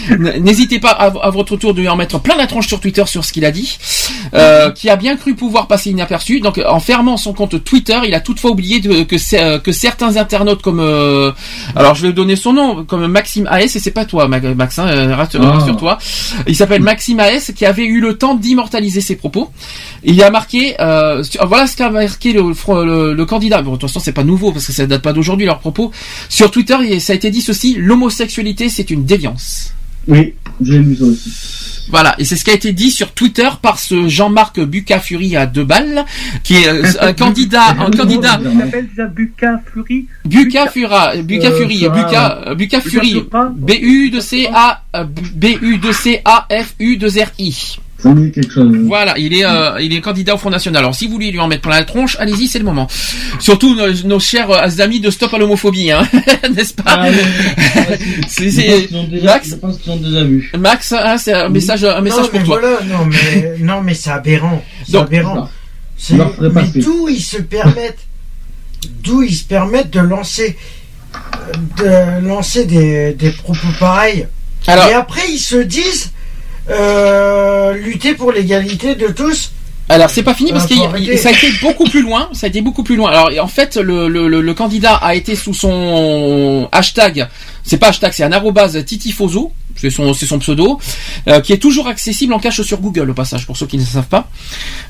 N'hésitez 0.40 0.80
pas 0.80 0.90
à, 0.92 1.06
à 1.06 1.30
votre 1.30 1.56
tour 1.58 1.74
de 1.74 1.82
lui 1.82 1.88
en 1.90 1.96
mettre 1.96 2.20
plein 2.20 2.36
la 2.36 2.48
tronche 2.48 2.68
sur 2.68 2.80
Twitter 2.80 3.04
sur 3.06 3.24
ce 3.24 3.32
qu'il 3.32 3.46
a 3.46 3.52
dit. 3.52 3.78
Euh, 4.34 4.72
qui 4.72 4.90
a 4.90 4.96
bien 4.96 5.16
cru 5.16 5.36
pouvoir 5.36 5.68
passer 5.68 5.92
inaperçu. 5.92 6.40
Donc, 6.40 6.60
en 6.66 6.80
fermant 6.80 7.18
son 7.18 7.34
compte 7.34 7.64
Twitter, 7.64 8.00
il 8.08 8.14
a 8.16 8.20
toutefois 8.20 8.52
oublié 8.52 8.80
de- 8.80 9.04
que, 9.04 9.58
que 9.60 9.72
certains 9.72 10.18
internautes 10.18 10.62
comme... 10.64 10.80
euh, 10.80 11.32
alors, 11.76 11.94
je 11.96 12.08
vais 12.08 12.14
donner 12.14 12.36
son 12.36 12.54
nom, 12.54 12.84
comme 12.86 13.06
Maxime 13.08 13.48
AS, 13.52 13.78
c'est 13.84 13.92
pas 13.92 14.06
toi, 14.06 14.28
Ma- 14.28 14.40
Max, 14.40 14.80
hein, 14.80 14.88
euh, 14.88 15.14
Ah. 15.14 15.16
rassure-toi. 15.18 15.98
Il 16.48 16.56
s'appelle 16.56 16.82
Maxime 16.82 17.20
AS 17.20 17.52
qui 17.56 17.66
avait 17.66 17.86
eu 17.86 18.00
le 18.00 18.18
temps 18.18 18.36
d'immortaliser 18.36 19.02
ses 19.02 19.16
propos. 19.16 19.52
Il 20.04 20.22
a 20.24 20.32
marqué, 20.32 20.76
euh, 20.80 21.24
voilà 21.46 21.68
ce 21.68 21.76
qu'a 21.76 21.90
marqué 21.90 22.34
le, 22.34 22.42
fro- 22.54 22.84
le, 22.86 23.14
le 23.14 23.26
candidat. 23.26 23.62
Bon, 23.62 23.72
de 23.74 23.78
toute 23.78 23.90
façon, 23.90 24.00
c'est 24.00 24.14
pas 24.14 24.24
nouveau 24.24 24.52
parce 24.52 24.66
que 24.66 24.72
ça 24.74 24.86
date 24.88 25.02
pas 25.02 25.14
d'aujourd'hui 25.14 25.46
leurs 25.46 25.60
propos. 25.60 25.92
Sur 26.30 26.50
Twitter, 26.52 27.00
ça 27.00 27.14
a 27.14 27.16
été 27.16 27.30
dit 27.30 27.42
ceci 27.42 27.76
l'homosexualité, 27.78 28.70
c'est 28.70 28.90
une 28.90 29.06
déviance. 29.06 29.74
Oui, 30.08 30.34
j'ai 30.62 30.80
lu 30.80 30.96
ça 30.96 31.06
aussi. 31.06 31.32
Voilà, 31.90 32.16
et 32.18 32.24
c'est 32.24 32.38
ce 32.38 32.46
qui 32.46 32.50
a 32.52 32.54
été 32.54 32.72
dit 32.72 32.92
sur 32.92 33.12
Twitter 33.12 33.48
par 33.62 33.78
ce 33.78 34.08
Jean-Marc 34.08 34.60
Bucafuri 34.62 35.36
à 35.36 35.46
deux 35.46 35.66
balles, 35.66 36.06
qui 36.44 36.56
est 36.56 36.68
euh, 36.68 36.84
un 37.02 37.14
candidat, 37.14 37.76
un 37.78 37.92
candidat. 37.92 38.40
Il 38.44 38.58
s'appelle 38.60 38.88
déjà 38.88 39.06
Buca 39.06 39.62
Fury. 39.72 40.08
Bucafura, 40.26 41.16
Bucafuri, 41.18 41.86
Euh, 41.86 41.90
Buca, 41.90 42.42
Fura. 42.42 42.56
Bucafuri. 42.56 43.26
B 43.56 43.72
U 43.82 44.10
de 44.12 44.20
C 44.22 44.48
A, 44.54 44.84
euh, 44.96 45.04
B 45.04 45.46
U 45.62 45.78
C 45.92 46.22
A 46.26 46.48
F 46.50 46.74
U 46.80 46.98
2 46.98 47.08
R 47.08 47.32
I. 47.40 47.78
Ça 48.04 48.10
me 48.10 48.26
dit 48.26 48.32
quelque 48.32 48.52
chose. 48.52 48.76
Voilà, 48.86 49.18
il 49.18 49.34
est, 49.34 49.46
euh, 49.46 49.80
il 49.80 49.94
est 49.94 50.02
candidat 50.02 50.36
au 50.36 50.38
Front 50.38 50.50
National. 50.50 50.82
Alors, 50.84 50.94
si 50.94 51.08
vous 51.08 51.14
voulez 51.14 51.32
lui 51.32 51.40
en 51.40 51.48
mettre 51.48 51.62
plein 51.62 51.78
la 51.80 51.86
tronche, 51.86 52.18
allez-y, 52.20 52.50
c'est 52.50 52.60
le 52.60 52.66
moment. 52.66 52.88
Surtout 53.40 53.76
nos, 53.76 53.94
nos 54.06 54.20
chers 54.20 54.52
euh, 54.52 54.68
amis 54.84 55.00
de 55.00 55.10
Stop 55.10 55.34
à 55.34 55.38
l'homophobie, 55.38 55.90
hein, 55.90 56.06
n'est-ce 56.54 56.74
pas? 56.74 56.84
Ah, 56.86 57.08
oui. 57.10 57.96
C'est- 58.28 58.52
Je 58.52 58.88
pense 58.94 59.08
déjà- 59.10 59.26
Max, 59.26 59.50
Je 59.52 59.56
pense 59.56 59.78
qu'ils 59.78 59.92
ont 59.94 59.96
déjà 59.96 60.24
vu. 60.26 60.52
Max, 60.60 60.92
hein, 60.92 61.18
c'est 61.18 61.32
un 61.34 61.48
message, 61.48 61.86
un 61.86 62.02
message 62.02 62.26
non, 62.26 62.30
mais 62.34 62.40
pour 62.40 62.48
toi. 62.48 62.60
Voilà, 62.60 62.80
non, 62.98 63.06
mais, 63.06 63.56
non, 63.60 63.82
mais 63.82 63.94
c'est 63.94 64.12
aberrant. 64.12 64.62
C'est 64.86 64.92
Donc, 64.92 65.04
aberrant. 65.06 65.50
C'est- 65.98 66.16
mais 66.16 66.64
d'où 66.82 67.08
ils 67.08 67.22
se 67.22 67.38
permettent, 67.38 68.06
d'où 69.02 69.24
ils 69.24 69.34
se 69.36 69.46
permettent 69.46 69.92
de 69.92 70.00
lancer, 70.02 70.58
de 71.78 72.26
lancer 72.28 72.66
des, 72.66 73.14
des 73.14 73.30
propos 73.32 73.68
pareils? 73.80 74.28
Alors- 74.68 74.88
Et 74.90 74.94
après, 74.94 75.22
ils 75.32 75.40
se 75.40 75.56
disent, 75.56 76.12
euh, 76.70 77.74
lutter 77.74 78.14
pour 78.14 78.32
l'égalité 78.32 78.96
de 78.96 79.08
tous. 79.08 79.52
Alors 79.90 80.10
c'est 80.10 80.24
pas 80.24 80.34
fini 80.34 80.52
parce 80.54 80.66
que 80.66 80.76
ça 81.18 81.30
a 81.30 81.32
été 81.34 81.48
beaucoup 81.62 81.84
plus 81.84 82.02
loin. 82.02 82.30
Ça 82.32 82.46
a 82.46 82.50
été 82.50 82.62
beaucoup 82.62 82.84
plus 82.84 82.96
loin. 82.96 83.12
Alors 83.12 83.30
en 83.44 83.48
fait 83.48 83.76
le, 83.76 84.08
le, 84.08 84.28
le, 84.30 84.42
le 84.42 84.54
candidat 84.54 84.96
a 84.96 85.14
été 85.14 85.36
sous 85.36 85.54
son 85.54 86.70
hashtag. 86.72 87.28
C'est 87.64 87.78
pas 87.78 87.90
hashtag, 87.90 88.14
c'est 88.14 88.24
un 88.24 88.32
arrobase 88.32 88.84
titifoso. 88.86 89.52
C'est 89.76 89.90
son, 89.90 90.40
pseudo, 90.40 90.80
euh, 91.28 91.42
qui 91.42 91.52
est 91.52 91.58
toujours 91.58 91.88
accessible 91.88 92.34
en 92.34 92.40
cache 92.40 92.62
sur 92.62 92.80
Google 92.80 93.10
au 93.10 93.14
passage 93.14 93.46
pour 93.46 93.58
ceux 93.58 93.66
qui 93.66 93.78
ne 93.78 93.84
savent 93.84 94.08
pas. 94.08 94.30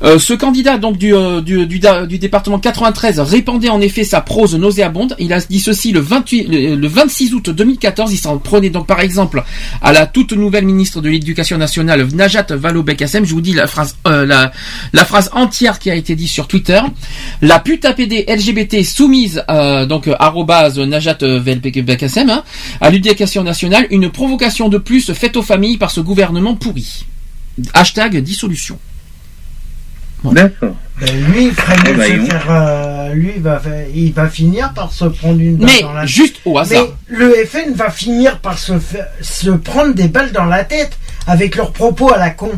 Euh, 0.03 0.19
ce 0.19 0.33
candidat 0.33 0.77
donc 0.77 0.97
du, 0.97 1.15
euh, 1.15 1.41
du, 1.41 2.19
département 2.19 2.59
93 2.59 3.19
répandait 3.19 3.69
en 3.69 3.81
effet 3.81 4.03
sa 4.03 4.21
prose 4.21 4.55
nauséabonde. 4.55 5.15
Il 5.19 5.33
a 5.33 5.39
dit 5.39 5.59
ceci 5.59 5.91
le 5.91 5.99
28, 5.99 6.47
le, 6.47 6.75
le 6.75 6.87
26 6.87 7.33
août 7.33 7.49
2014. 7.49 8.13
Il 8.13 8.17
s'en 8.17 8.37
prenait 8.37 8.69
donc 8.69 8.85
par 8.85 8.99
exemple 8.99 9.43
à 9.81 9.93
la 9.93 10.05
toute 10.05 10.33
nouvelle 10.33 10.65
ministre 10.65 11.01
de 11.01 11.09
l'Éducation 11.09 11.57
nationale 11.57 12.07
Najat 12.13 12.47
Vallaud-Belkacem. 12.49 13.25
Je 13.25 13.33
vous 13.33 13.41
dis 13.41 13.53
la 13.53 13.67
phrase, 13.67 13.97
la, 14.05 14.51
phrase 15.05 15.29
entière 15.33 15.79
qui 15.79 15.89
a 15.89 15.95
été 15.95 16.15
dite 16.15 16.29
sur 16.29 16.47
Twitter. 16.47 16.79
La 17.41 17.59
pute 17.59 17.85
APD 17.85 18.25
LGBT 18.27 18.83
soumise, 18.83 19.43
donc 19.87 20.09
arrobase 20.19 20.77
Najat 20.79 21.17
hein, 21.21 22.43
à 22.81 22.89
l'éducation 22.89 23.43
nationale, 23.43 23.87
une 23.89 24.09
provocation 24.09 24.69
de 24.73 24.77
plus 24.79 25.11
faite 25.13 25.37
aux 25.37 25.43
familles 25.43 25.77
par 25.77 25.91
ce 25.91 26.01
gouvernement 26.01 26.55
pourri. 26.55 27.05
Hashtag 27.73 28.17
dissolution. 28.21 28.77
D'accord. 30.23 30.75
Ben, 31.01 31.25
lui, 31.25 31.49
Eh 31.85 31.93
ben, 31.93 32.25
faire, 32.25 32.45
euh, 32.49 33.13
lui, 33.13 33.33
il 33.35 33.41
va, 33.41 33.59
fa- 33.59 33.69
il 33.93 34.13
va 34.13 34.29
finir 34.29 34.73
par 34.73 34.91
se 34.93 35.03
prendre 35.05 35.39
une 35.41 35.57
balle 35.57 35.69
Mais 35.75 35.81
dans 35.81 35.91
la 35.93 36.05
juste 36.05 36.37
au 36.45 36.57
hasard. 36.57 36.87
Mais 37.09 37.17
le 37.17 37.45
FN 37.45 37.73
va 37.75 37.91
finir 37.91 38.39
par 38.39 38.57
se, 38.57 39.49
prendre 39.49 39.93
des 39.93 40.07
balles 40.07 40.31
dans 40.31 40.45
la 40.45 40.63
tête 40.63 40.97
avec 41.27 41.55
leurs 41.57 41.73
propos 41.73 42.13
à 42.13 42.17
la 42.17 42.29
con. 42.29 42.51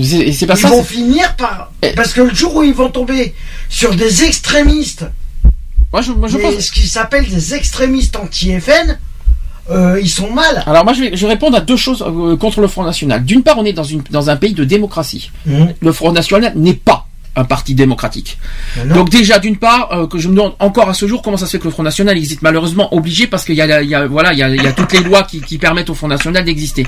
C'est 0.00 0.32
c'est 0.32 0.46
pas 0.46 0.54
ils 0.54 0.60
ça. 0.62 0.68
vont 0.68 0.82
c'est- 0.84 0.94
finir 0.94 1.34
par. 1.36 1.72
Eh. 1.82 1.92
Parce 1.94 2.12
que 2.12 2.20
le 2.20 2.34
jour 2.34 2.54
où 2.56 2.62
ils 2.62 2.74
vont 2.74 2.90
tomber 2.90 3.34
sur 3.68 3.94
des 3.94 4.22
extrémistes, 4.24 5.04
Moi 5.92 6.00
je, 6.00 6.12
moi, 6.12 6.28
je 6.28 6.36
des- 6.36 6.42
pense. 6.42 6.60
ce 6.60 6.70
qui 6.72 6.88
s'appelle 6.88 7.26
des 7.28 7.54
extrémistes 7.54 8.14
anti-FN, 8.16 8.98
euh, 9.70 9.98
ils 10.00 10.08
sont 10.10 10.30
mal. 10.30 10.62
Alors 10.66 10.84
moi 10.84 10.92
je 10.92 11.00
vais, 11.00 11.16
je 11.16 11.26
répondre 11.26 11.56
à 11.56 11.60
deux 11.60 11.76
choses 11.76 12.02
euh, 12.06 12.36
contre 12.36 12.60
le 12.60 12.68
Front 12.68 12.84
National. 12.84 13.24
D'une 13.24 13.42
part, 13.42 13.56
on 13.58 13.64
est 13.64 13.72
dans, 13.72 13.84
une, 13.84 14.02
dans 14.10 14.28
un 14.30 14.36
pays 14.36 14.52
de 14.54 14.64
démocratie. 14.64 15.30
Mhm. 15.46 15.74
Le 15.80 15.92
Front 15.92 16.12
National 16.12 16.52
n'est 16.56 16.74
pas 16.74 17.06
un 17.36 17.42
parti 17.44 17.74
démocratique. 17.74 18.38
Non. 18.86 18.94
Donc 18.94 19.10
déjà 19.10 19.40
d'une 19.40 19.56
part 19.56 19.90
euh, 19.92 20.06
que 20.06 20.18
je 20.20 20.28
me 20.28 20.36
demande 20.36 20.52
encore 20.60 20.88
à 20.88 20.94
ce 20.94 21.08
jour 21.08 21.20
comment 21.20 21.36
ça 21.36 21.46
se 21.46 21.52
fait 21.52 21.58
que 21.58 21.64
le 21.64 21.70
Front 21.72 21.82
National 21.82 22.16
existe 22.16 22.42
malheureusement 22.42 22.94
obligé 22.94 23.26
parce 23.26 23.44
qu'il 23.44 23.56
y 23.56 23.60
a, 23.60 23.66
la- 23.66 23.82
il 23.82 23.88
y 23.88 23.94
a 23.96 24.06
voilà 24.06 24.32
il 24.32 24.38
y 24.38 24.42
a, 24.44 24.48
il 24.50 24.62
y 24.62 24.66
a 24.68 24.72
toutes 24.72 24.92
les 24.92 25.00
lois 25.02 25.24
qui, 25.24 25.40
qui 25.40 25.58
permettent 25.58 25.90
au 25.90 25.94
Front 25.94 26.06
National 26.06 26.44
d'exister. 26.44 26.86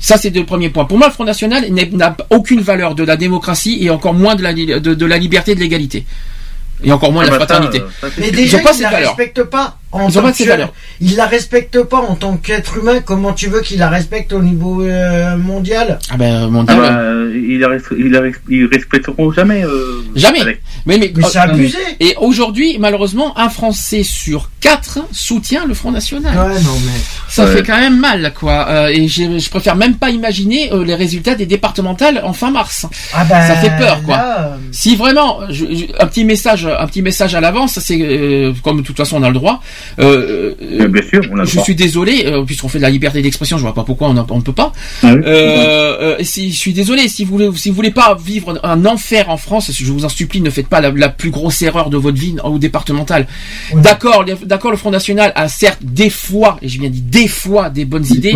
Ça 0.00 0.16
c'est 0.16 0.30
le 0.34 0.44
premier 0.44 0.70
point. 0.70 0.86
Pour 0.86 0.98
moi 0.98 1.06
le 1.06 1.12
Front 1.12 1.22
National 1.24 1.64
n'a 1.92 2.16
aucune 2.30 2.62
valeur 2.62 2.96
de 2.96 3.04
la 3.04 3.16
démocratie 3.16 3.78
et 3.80 3.88
encore 3.90 4.14
moins 4.14 4.34
de 4.34 4.42
la, 4.42 4.50
li- 4.50 4.66
de, 4.66 4.78
de 4.94 5.06
la 5.06 5.18
liberté 5.18 5.52
et 5.52 5.54
de 5.54 5.60
l'égalité. 5.60 6.04
Et 6.84 6.90
encore 6.92 7.10
moins 7.12 7.24
de 7.24 7.30
la 7.30 7.36
Ah 7.36 7.38
bah 7.38 7.46
ça, 7.48 7.54
fraternité. 7.54 7.80
euh, 7.82 7.88
ça, 8.00 8.08
Mais 8.18 8.30
déjà, 8.32 8.58
ils 8.60 8.82
la 8.82 8.90
valeur. 8.90 9.08
respectent 9.16 9.44
pas. 9.44 9.78
En 9.96 10.08
Ils 10.08 10.18
ont 10.18 10.22
tant 10.22 10.28
pas 10.28 10.32
cette 10.34 10.46
que- 10.46 10.52
valeur. 10.52 10.72
Ils 11.00 11.16
la 11.16 11.26
respectent 11.26 11.82
pas 11.82 11.98
en 11.98 12.14
tant 12.14 12.36
qu'être 12.36 12.76
humain. 12.78 13.00
Comment 13.04 13.32
tu 13.32 13.48
veux 13.48 13.60
qu'ils 13.60 13.78
la 13.78 13.88
respectent 13.88 14.32
au 14.32 14.42
niveau 14.42 14.82
euh, 14.82 15.36
mondial? 15.36 15.98
Ah 16.10 16.16
ben 16.16 16.48
mon 16.48 16.64
Ah 16.68 16.72
Dieu. 16.74 16.82
bah, 16.82 16.98
euh, 16.98 17.32
ils, 17.48 17.58
la 17.58 17.68
ils, 17.98 18.10
la 18.10 18.20
ils 18.48 18.66
respecteront 18.66 19.30
jamais. 19.32 19.64
euh, 19.64 20.02
Jamais. 20.14 20.44
Mais, 20.44 20.58
mais, 20.86 21.12
Mais 21.14 21.24
c'est 21.28 21.38
abusé. 21.38 21.78
Et 22.00 22.14
aujourd'hui, 22.20 22.76
malheureusement, 22.78 23.38
un 23.38 23.48
Français 23.48 24.02
sur 24.02 24.50
quatre 24.60 24.98
soutient 25.12 25.64
le 25.66 25.74
Front 25.74 25.90
National. 25.92 26.36
Ouais, 26.36 26.60
non, 26.62 26.72
mais. 26.84 26.92
Ça 27.28 27.44
Ouais. 27.44 27.52
fait 27.56 27.62
quand 27.62 27.78
même 27.78 27.98
mal, 27.98 28.32
quoi. 28.38 28.66
Euh, 28.68 28.86
et 28.88 29.08
je 29.08 29.50
préfère 29.50 29.76
même 29.76 29.96
pas 29.96 30.10
imaginer 30.10 30.72
euh, 30.72 30.84
les 30.84 30.94
résultats 30.94 31.34
des 31.34 31.46
départementales 31.46 32.20
en 32.24 32.32
fin 32.32 32.50
mars. 32.50 32.86
Ah 33.14 33.24
bah, 33.24 33.46
Ça 33.46 33.56
fait 33.56 33.76
peur, 33.78 34.02
quoi. 34.02 34.16
là, 34.16 34.38
euh, 34.52 34.56
Si 34.72 34.96
vraiment, 34.96 35.40
je- 35.50 35.66
je- 35.66 35.84
un 36.02 36.06
petit 36.06 36.24
message, 36.24 36.66
un 36.66 36.86
petit 36.86 37.02
message 37.02 37.34
à 37.34 37.40
l'avance, 37.40 37.78
c'est 37.80 37.98
euh, 38.00 38.52
comme 38.62 38.78
de 38.80 38.86
toute 38.86 38.96
façon 38.96 39.16
on 39.18 39.22
a 39.22 39.28
le 39.28 39.34
droit. 39.34 39.60
Euh, 39.98 40.54
euh, 40.62 40.88
Bien 40.88 41.02
sûr, 41.02 41.20
on 41.30 41.36
le 41.36 41.44
je 41.44 41.60
suis 41.60 41.74
désolé, 41.74 42.24
euh, 42.26 42.44
puisqu'on 42.44 42.68
fait 42.68 42.78
de 42.78 42.82
la 42.82 42.90
liberté 42.90 43.22
d'expression, 43.22 43.56
je 43.56 43.62
vois 43.62 43.74
pas 43.74 43.84
pourquoi 43.84 44.08
on 44.08 44.14
ne 44.14 44.42
peut 44.42 44.52
pas. 44.52 44.72
Ah 45.02 45.14
oui. 45.14 45.22
Euh, 45.24 45.96
euh, 46.00 46.16
si, 46.22 46.52
je 46.52 46.58
suis 46.58 46.72
désolé, 46.72 47.08
si 47.08 47.24
vous 47.24 47.32
voulez, 47.32 47.50
si 47.56 47.70
vous 47.70 47.76
voulez 47.76 47.90
pas 47.90 48.16
vivre 48.22 48.60
un 48.62 48.84
enfer 48.86 49.30
en 49.30 49.36
France, 49.36 49.70
je 49.72 49.92
vous 49.92 50.04
en 50.04 50.08
supplie, 50.08 50.40
ne 50.40 50.50
faites 50.50 50.68
pas 50.68 50.80
la, 50.80 50.90
la 50.90 51.08
plus 51.08 51.30
grosse 51.30 51.62
erreur 51.62 51.90
de 51.90 51.96
votre 51.96 52.18
vie 52.18 52.36
au 52.44 52.58
départemental. 52.58 53.26
D'accord, 53.74 54.24
d'accord, 54.44 54.70
le 54.70 54.76
Front 54.76 54.90
National 54.90 55.32
a 55.34 55.48
certes 55.48 55.80
des 55.82 56.10
fois, 56.10 56.58
et 56.62 56.68
j'ai 56.68 56.78
bien 56.78 56.90
dit 56.90 57.00
des 57.02 57.28
fois, 57.28 57.70
des 57.70 57.84
bonnes 57.84 58.06
idées. 58.06 58.34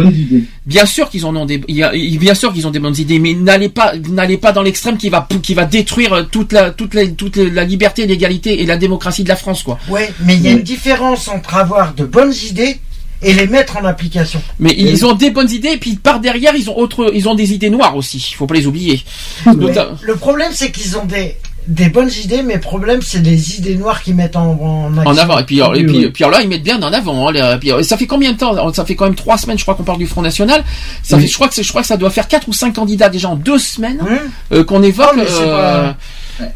Bien 0.67 0.87
sûr 0.87 1.09
qu'ils 1.11 1.27
en 1.27 1.35
ont 1.37 1.47
des, 1.47 1.59
bien 1.59 2.35
sûr 2.35 2.53
qu'ils 2.53 2.67
ont 2.67 2.71
des 2.71 2.79
bonnes 2.79 2.97
idées, 2.97 3.19
mais 3.19 3.35
n'allez 3.35 3.69
pas, 3.69 3.93
n'allez 4.11 4.37
pas 4.37 4.53
dans 4.53 4.63
l'extrême 4.63 4.97
qui 4.97 5.09
va, 5.09 5.27
qui 5.43 5.55
va 5.55 5.65
détruire 5.65 6.29
toute 6.31 6.53
la, 6.53 6.71
toute 6.71 6.95
la, 6.95 7.07
toute 7.07 7.37
la 7.37 7.65
liberté, 7.65 8.07
l'égalité 8.07 8.63
et 8.63 8.67
la 8.67 8.77
démocratie 8.77 9.25
de 9.25 9.29
la 9.29 9.37
France, 9.37 9.63
quoi. 9.63 9.79
Ouais, 9.89 10.13
mais 10.25 10.35
il 10.37 10.43
y 10.43 10.49
a 10.49 10.53
une 10.53 10.63
différence 10.63 11.30
entre 11.31 11.55
avoir 11.57 11.95
de 11.95 12.05
bonnes 12.05 12.35
idées 12.49 12.79
et 13.23 13.33
les 13.35 13.47
mettre 13.47 13.77
en 13.77 13.85
application. 13.85 14.41
Mais 14.59 14.75
ils 14.77 15.05
ont 15.05 15.13
des 15.13 15.31
bonnes 15.31 15.51
idées, 15.51 15.73
et 15.73 15.77
puis 15.77 15.97
par 15.97 16.21
derrière, 16.21 16.55
ils 16.57 16.71
ont 16.71 16.79
autre, 16.79 17.11
ils 17.15 17.29
ont 17.29 17.35
des 17.35 17.53
idées 17.53 17.69
noires 17.71 17.95
aussi. 17.97 18.17
Il 18.31 18.35
faut 18.35 18.47
pas 18.47 18.55
les 18.55 18.67
oublier. 18.67 19.03
Nota- 19.47 19.91
Le 20.03 20.17
problème, 20.17 20.53
c'est 20.55 20.71
qu'ils 20.71 20.97
ont 20.97 21.05
des, 21.05 21.37
des 21.67 21.91
bonnes 21.91 22.09
idées, 22.25 22.43
mais 22.43 22.55
le 22.55 22.61
problème, 22.61 23.03
c'est 23.03 23.19
les 23.23 23.59
idées 23.59 23.75
noires 23.75 24.03
qu'ils 24.03 24.15
mettent 24.15 24.37
en, 24.37 24.53
en 24.59 24.97
action. 24.97 25.11
En 25.11 25.17
avant 25.19 25.39
et 25.39 25.45
puis, 25.45 25.61
alors, 25.61 25.77
et 25.77 25.85
puis, 25.85 25.99
oui. 25.99 26.11
puis 26.11 26.25
alors 26.25 26.39
là 26.39 26.43
ils 26.43 26.49
mettent 26.49 26.63
bien 26.63 26.81
en 26.83 26.93
avant. 26.95 27.29
hein, 27.29 27.33
les- 27.33 27.59
puis, 27.61 27.71
euh, 27.73 27.83
ça 27.83 27.99
fait 27.99 28.07
combien 28.07 28.33
de 28.33 28.39
temps 28.39 28.73
Ça 28.73 28.87
fait 28.87 28.95
quand 28.97 29.05
même 29.05 29.15
trois 29.15 29.37
semaines, 29.37 29.59
je 29.59 29.65
crois 29.65 29.75
qu'on 29.75 29.83
parle 29.85 29.99
du 29.99 30.07
Front 30.07 30.23
National. 30.23 30.65
Ça 31.03 31.17
Oui. 31.17 31.23
fait, 31.25 31.29
je 31.29 31.35
crois 31.35 31.49
que 31.49 31.63
je 31.63 31.69
crois 31.69 31.83
que 31.83 31.89
ça 31.89 31.99
doit 31.99 32.09
faire 32.11 32.27
quatre 32.27 32.49
ou 32.49 32.55
cinq 32.55 32.77
candidats 32.77 33.11
déjà 33.11 33.29
en 33.29 33.37
deux 33.37 33.59
semaines 33.59 34.01
Hum 34.01 34.09
euh, 34.53 34.65
qu'on 34.65 34.83
évoque. 34.83 35.11
Oh, 35.19 35.91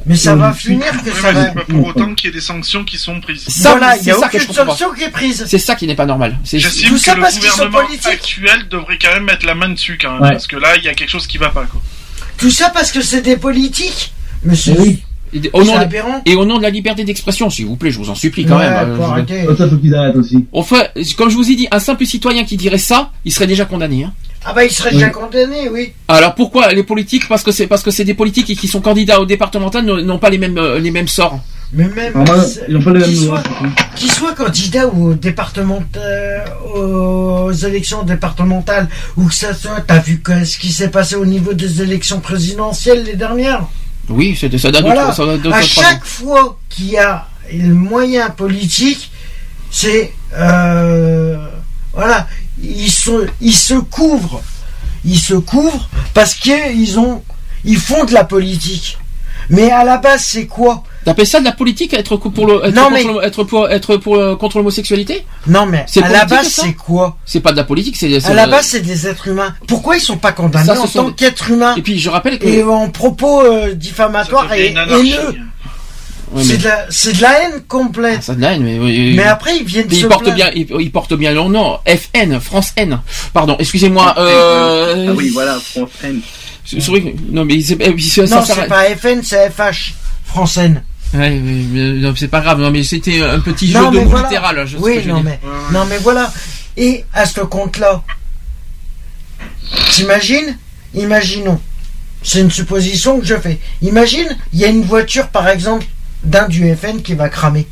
mais 0.06 0.16
ça 0.16 0.34
va 0.36 0.52
finir 0.52 0.90
que 1.02 1.10
ça 1.12 1.28
mais 1.28 1.32
va. 1.32 1.44
c'est 1.48 1.54
pas 1.54 1.64
pour 1.64 1.86
autant 1.86 2.14
qu'il 2.14 2.28
y 2.28 2.32
ait 2.32 2.34
des 2.34 2.40
sanctions 2.40 2.84
qui 2.84 2.98
sont 2.98 3.20
prises. 3.20 3.44
Ça, 3.48 3.70
voilà, 3.72 3.96
il 3.96 3.98
c'est 4.00 4.04
n'y 4.06 4.10
a 4.12 4.18
ça 4.20 4.28
que 4.28 4.36
aucune 4.38 4.52
sanction 4.54 4.92
qui 4.96 5.02
est 5.04 5.10
prise. 5.10 5.44
C'est 5.48 5.58
ça 5.58 5.74
qui 5.74 5.86
n'est 5.86 5.94
pas 5.94 6.06
normal. 6.06 6.38
C'est 6.44 6.58
Tout 6.58 6.94
que 6.94 6.98
ça 7.00 7.14
le 7.14 7.20
parce 7.22 7.34
qu'ils 7.38 7.42
sont 7.48 7.56
gouvernement 7.66 7.86
politiques. 7.86 8.06
actuel 8.06 8.68
devrait 8.70 8.98
quand 9.00 9.12
même 9.14 9.24
mettre 9.24 9.46
la 9.46 9.54
main 9.54 9.68
dessus 9.70 9.98
quand 10.00 10.12
même, 10.14 10.22
Ouais. 10.22 10.30
parce 10.32 10.46
que 10.46 10.56
là 10.56 10.76
il 10.76 10.84
y 10.84 10.88
a 10.88 10.94
quelque 10.94 11.10
chose 11.10 11.26
qui 11.26 11.38
va 11.38 11.50
pas 11.50 11.64
quoi. 11.66 11.80
Tout 12.38 12.50
ça 12.50 12.70
parce 12.70 12.90
que 12.92 13.00
c'est 13.02 13.22
des 13.22 13.36
politiques. 13.36 14.12
Mais 14.42 14.54
c'est 14.56 14.72
Eh 14.76 14.80
oui. 14.80 15.02
Et 15.32 15.50
au 15.52 15.64
nom 15.64 15.74
c'est 15.80 15.86
de- 15.88 16.30
et 16.30 16.34
au 16.36 16.44
nom 16.44 16.58
de 16.58 16.62
la 16.62 16.70
liberté 16.70 17.02
d'expression, 17.02 17.50
s'il 17.50 17.66
vous 17.66 17.74
plaît, 17.76 17.90
je 17.90 17.98
vous 17.98 18.08
en 18.08 18.14
supplie 18.14 18.44
quand 18.46 18.56
Ouais, 18.56 18.70
même. 18.70 18.90
euh, 18.92 18.96
je- 18.96 19.02
arrêter. 19.02 19.44
Oh, 19.48 19.56
ça 19.56 19.68
faut 19.68 19.76
qu'ils 19.78 19.94
arrêtent 19.94 20.14
aussi. 20.14 20.46
On 20.52 20.62
fait, 20.62 20.92
comme 21.16 21.28
je 21.28 21.34
vous 21.34 21.50
ai 21.50 21.56
dit, 21.56 21.66
un 21.72 21.80
simple 21.80 22.06
citoyen 22.06 22.44
qui 22.44 22.56
dirait 22.56 22.78
ça, 22.78 23.10
il 23.24 23.32
serait 23.32 23.48
déjà 23.48 23.64
condamné. 23.64 24.04
hein. 24.04 24.12
Ah 24.46 24.52
bah, 24.52 24.64
il 24.64 24.70
serait 24.70 24.90
Oui. 24.90 24.96
déjà 24.96 25.10
condamné, 25.10 25.68
oui. 25.70 25.92
Alors 26.08 26.34
pourquoi 26.34 26.70
les 26.72 26.82
politiques? 26.82 27.26
Parce 27.28 27.42
que 27.42 27.50
c'est 27.52 27.66
parce 27.66 27.82
que 27.82 27.90
c'est 27.90 28.04
des 28.04 28.14
politiques 28.14 28.56
qui 28.58 28.68
sont 28.68 28.80
candidats 28.80 29.20
au 29.20 29.24
départemental 29.26 29.84
n'ont 29.84 29.96
n'ont 30.02 30.18
pas 30.18 30.30
les 30.30 30.38
mêmes 30.38 30.58
euh, 30.58 30.78
les 30.78 30.90
mêmes 30.90 31.08
sorts. 31.08 31.38
Mais 31.72 31.88
même. 31.88 32.12
Ils 32.68 32.76
ont 32.76 32.82
pas 32.82 32.90
les 32.92 32.98
mêmes 33.00 33.08
qu'ils 33.08 33.26
lois. 33.26 33.42
soient- 33.42 33.68
Qu'ils 33.96 34.12
soient 34.12 34.32
candidats 34.34 34.86
au 34.86 35.14
départemental, 35.14 36.44
aux 36.74 37.50
élections 37.52 38.02
départementales, 38.04 38.88
ou 39.16 39.26
que 39.26 39.34
ça 39.34 39.54
soit, 39.54 39.80
t'as 39.86 39.98
vu 39.98 40.20
que- 40.20 40.44
ce 40.44 40.58
qui 40.58 40.70
s'est 40.72 40.90
passé 40.90 41.16
au 41.16 41.24
niveau 41.26 41.52
des 41.54 41.82
élections 41.82 42.20
présidentielles 42.20 43.02
les 43.04 43.14
dernières? 43.16 43.62
Oui, 44.08 44.36
c'est 44.38 44.56
ça 44.58 44.70
date 44.70 44.82
de 44.82 44.86
Voilà. 44.86 45.02
trois- 45.10 45.14
ça 45.14 45.26
date 45.26 45.42
de 45.42 45.50
À 45.50 45.62
chaque 45.62 46.04
fois 46.04 46.58
qu'il 46.68 46.90
y 46.90 46.98
a 46.98 47.26
le 47.52 47.72
moyen 47.74 48.30
politique, 48.30 49.10
c'est 49.70 50.12
euh, 50.36 51.36
voilà, 51.94 52.26
ils 52.62 52.90
se 52.90 53.26
ils 53.40 53.54
se 53.54 53.74
couvrent, 53.74 54.42
ils 55.04 55.18
se 55.18 55.34
couvrent 55.34 55.88
parce 56.14 56.34
qu'ils 56.34 56.98
ont 56.98 57.22
ils 57.64 57.78
font 57.78 58.04
de 58.04 58.12
la 58.12 58.24
politique. 58.24 58.98
Mais 59.50 59.70
à 59.70 59.84
la 59.84 59.98
base, 59.98 60.22
c'est 60.24 60.46
quoi? 60.46 60.84
T'appelles 61.04 61.26
ça 61.26 61.38
de 61.38 61.44
la 61.44 61.52
politique 61.52 61.92
être 61.92 62.16
pour 62.16 62.46
le 62.46 62.64
être 62.64 62.74
Non, 62.74 62.84
contre, 62.84 62.92
mais- 62.94 63.04
le- 63.04 63.24
être 63.24 63.44
pour 63.44 63.68
être 63.68 63.96
pour 63.98 64.16
euh, 64.16 64.36
contre 64.36 64.56
l'homosexualité? 64.56 65.26
Non, 65.46 65.66
mais 65.66 65.84
C'est 65.86 66.02
à 66.02 66.08
la 66.08 66.24
base, 66.24 66.48
c'est 66.48 66.72
quoi? 66.72 67.18
C'est 67.26 67.40
pas 67.40 67.52
de 67.52 67.58
la 67.58 67.64
politique, 67.64 67.94
c'est 67.98 68.24
À 68.24 68.32
la 68.32 68.46
base, 68.46 68.68
c'est 68.68 68.80
des 68.80 69.06
êtres 69.06 69.28
humains. 69.28 69.54
Pourquoi 69.68 69.96
ils 69.96 70.00
sont 70.00 70.16
pas 70.16 70.32
condamnés 70.32 70.64
Ça, 70.64 70.80
en 70.80 70.86
tant 70.86 71.08
des- 71.08 71.12
qu'êtres 71.14 71.50
humains? 71.50 71.74
Et 71.76 71.82
puis 71.82 71.98
je 71.98 72.08
rappelle 72.08 72.38
que 72.38 72.46
et 72.46 72.62
en 72.62 72.88
propos 72.88 73.42
euh, 73.42 73.74
diffamatoires 73.74 74.50
et 74.54 74.68
haineux 74.68 75.34
Ouais, 76.34 76.42
C'est 76.42 76.52
mais- 76.54 76.58
de, 76.58 76.64
la- 76.64 76.86
c'est 76.90 77.12
de 77.16 77.22
la 77.22 77.40
haine 77.42 77.62
complète. 77.68 78.22
ça 78.24 78.34
de 78.34 78.40
la 78.40 78.52
haine, 78.54 78.64
mais, 78.64 78.78
oui, 78.78 79.14
Mais 79.16 79.22
après, 79.22 79.56
ils 79.56 79.64
viennent 79.64 79.86
Mais 79.88 79.94
se 79.94 80.00
il 80.00 80.08
porte 80.08 80.22
plaindre. 80.24 80.36
bien, 80.36 80.50
il, 80.54 80.66
il 80.80 80.90
porte 80.90 81.14
bien 81.14 81.32
leur 81.32 81.48
nom. 81.48 81.78
FN, 81.86 82.40
France 82.40 82.72
N. 82.76 83.00
Pardon, 83.32 83.56
excusez-moi. 83.58 84.14
Euh... 84.18 85.06
Ah 85.10 85.12
oui, 85.14 85.30
voilà, 85.32 85.58
France 85.60 85.90
N. 86.02 86.20
c'est- 86.64 86.80
c'est 86.80 87.14
non, 87.30 87.44
mais 87.44 87.60
c'est, 87.60 87.76
eh, 87.80 87.94
c'est- 88.00 88.26
ça 88.26 88.42
c'est 88.44 88.66
pas 88.66 88.84
FN, 88.96 89.22
c'est 89.22 89.48
FH. 89.50 89.94
Française. 90.26 90.82
Ouais, 91.14 91.28
oui, 91.30 91.68
mais, 91.70 91.80
non, 92.00 92.12
c'est 92.16 92.26
pas 92.26 92.40
grave. 92.40 92.58
Non, 92.58 92.72
mais 92.72 92.82
c'était 92.82 93.22
un 93.22 93.38
petit 93.38 93.70
jeu 93.70 93.78
Non, 93.78 93.92
de 93.92 94.00
mots 94.00 94.06
voilà. 94.10 94.26
littéral. 94.28 94.66
je 94.66 94.76
Oui, 94.78 95.00
je 95.04 95.08
non 95.10 95.22
mais, 95.22 95.38
non 95.70 95.84
mais 95.88 95.98
voilà. 95.98 96.32
Et 96.76 97.04
à 97.14 97.24
ce 97.26 97.40
compte-là, 97.42 98.02
t'imagines 99.90 100.56
Imaginons. 100.94 101.60
C'est 102.22 102.40
une 102.40 102.50
supposition 102.50 103.18
que 103.20 103.26
je 103.26 103.34
fais. 103.36 103.58
Imagine, 103.82 104.28
il 104.52 104.60
y 104.60 104.64
a 104.64 104.68
une 104.68 104.82
voiture, 104.84 105.26
par 105.28 105.48
exemple, 105.48 105.84
d'un 106.24 106.48
du 106.48 106.74
FN 106.74 107.02
qui 107.02 107.14
va 107.14 107.28
cramer. 107.28 107.66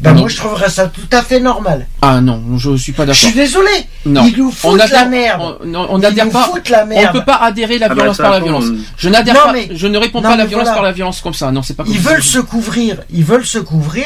Ben 0.00 0.12
Non. 0.12 0.20
moi, 0.20 0.28
je 0.28 0.36
trouverais 0.36 0.68
ça 0.68 0.88
tout 0.88 1.06
à 1.12 1.22
fait 1.22 1.38
normal. 1.40 1.86
Ah 2.02 2.20
non, 2.20 2.42
je 2.58 2.76
suis 2.76 2.92
pas 2.92 3.04
Je 3.04 3.06
d'accord. 3.08 3.22
suis 3.22 3.32
désolé. 3.32 3.70
Non. 4.04 4.24
Ils 4.26 4.36
nous 4.36 4.50
foutent 4.50 4.80
adhère- 4.80 4.92
la 4.92 5.04
merde. 5.06 5.40
On, 5.62 5.66
non, 5.66 5.86
on 5.88 5.98
Ils 5.98 6.02
n'adhère 6.02 6.28
pas. 6.30 6.50
la 6.70 6.82
On 6.82 6.86
merde. 6.86 7.14
ne 7.14 7.20
peut 7.20 7.24
pas 7.24 7.36
adhérer 7.36 7.78
la 7.78 7.86
Ah 7.86 7.88
bah, 7.90 7.94
violence 7.94 8.16
par 8.18 8.30
la 8.32 8.40
violence. 8.40 8.64
Je 8.98 9.08
n'adhère 9.08 9.34
pas. 9.40 9.52
mais- 9.52 9.68
Je 9.72 9.86
ne 9.86 9.96
réponds 9.96 10.20
non, 10.20 10.28
pas 10.28 10.34
à 10.34 10.36
la 10.36 10.46
violence 10.46 10.64
voilà. 10.66 10.74
par 10.76 10.84
la 10.84 10.92
violence 10.92 11.20
comme 11.20 11.32
ça. 11.34 11.50
Non, 11.52 11.62
c'est 11.62 11.74
pas 11.76 11.84
Ils 11.86 11.98
veulent 12.00 12.22
se 12.22 12.38
couvrir. 12.40 12.98
Ils 13.12 13.24
veulent 13.24 13.46
se 13.46 13.58
couvrir 13.58 14.04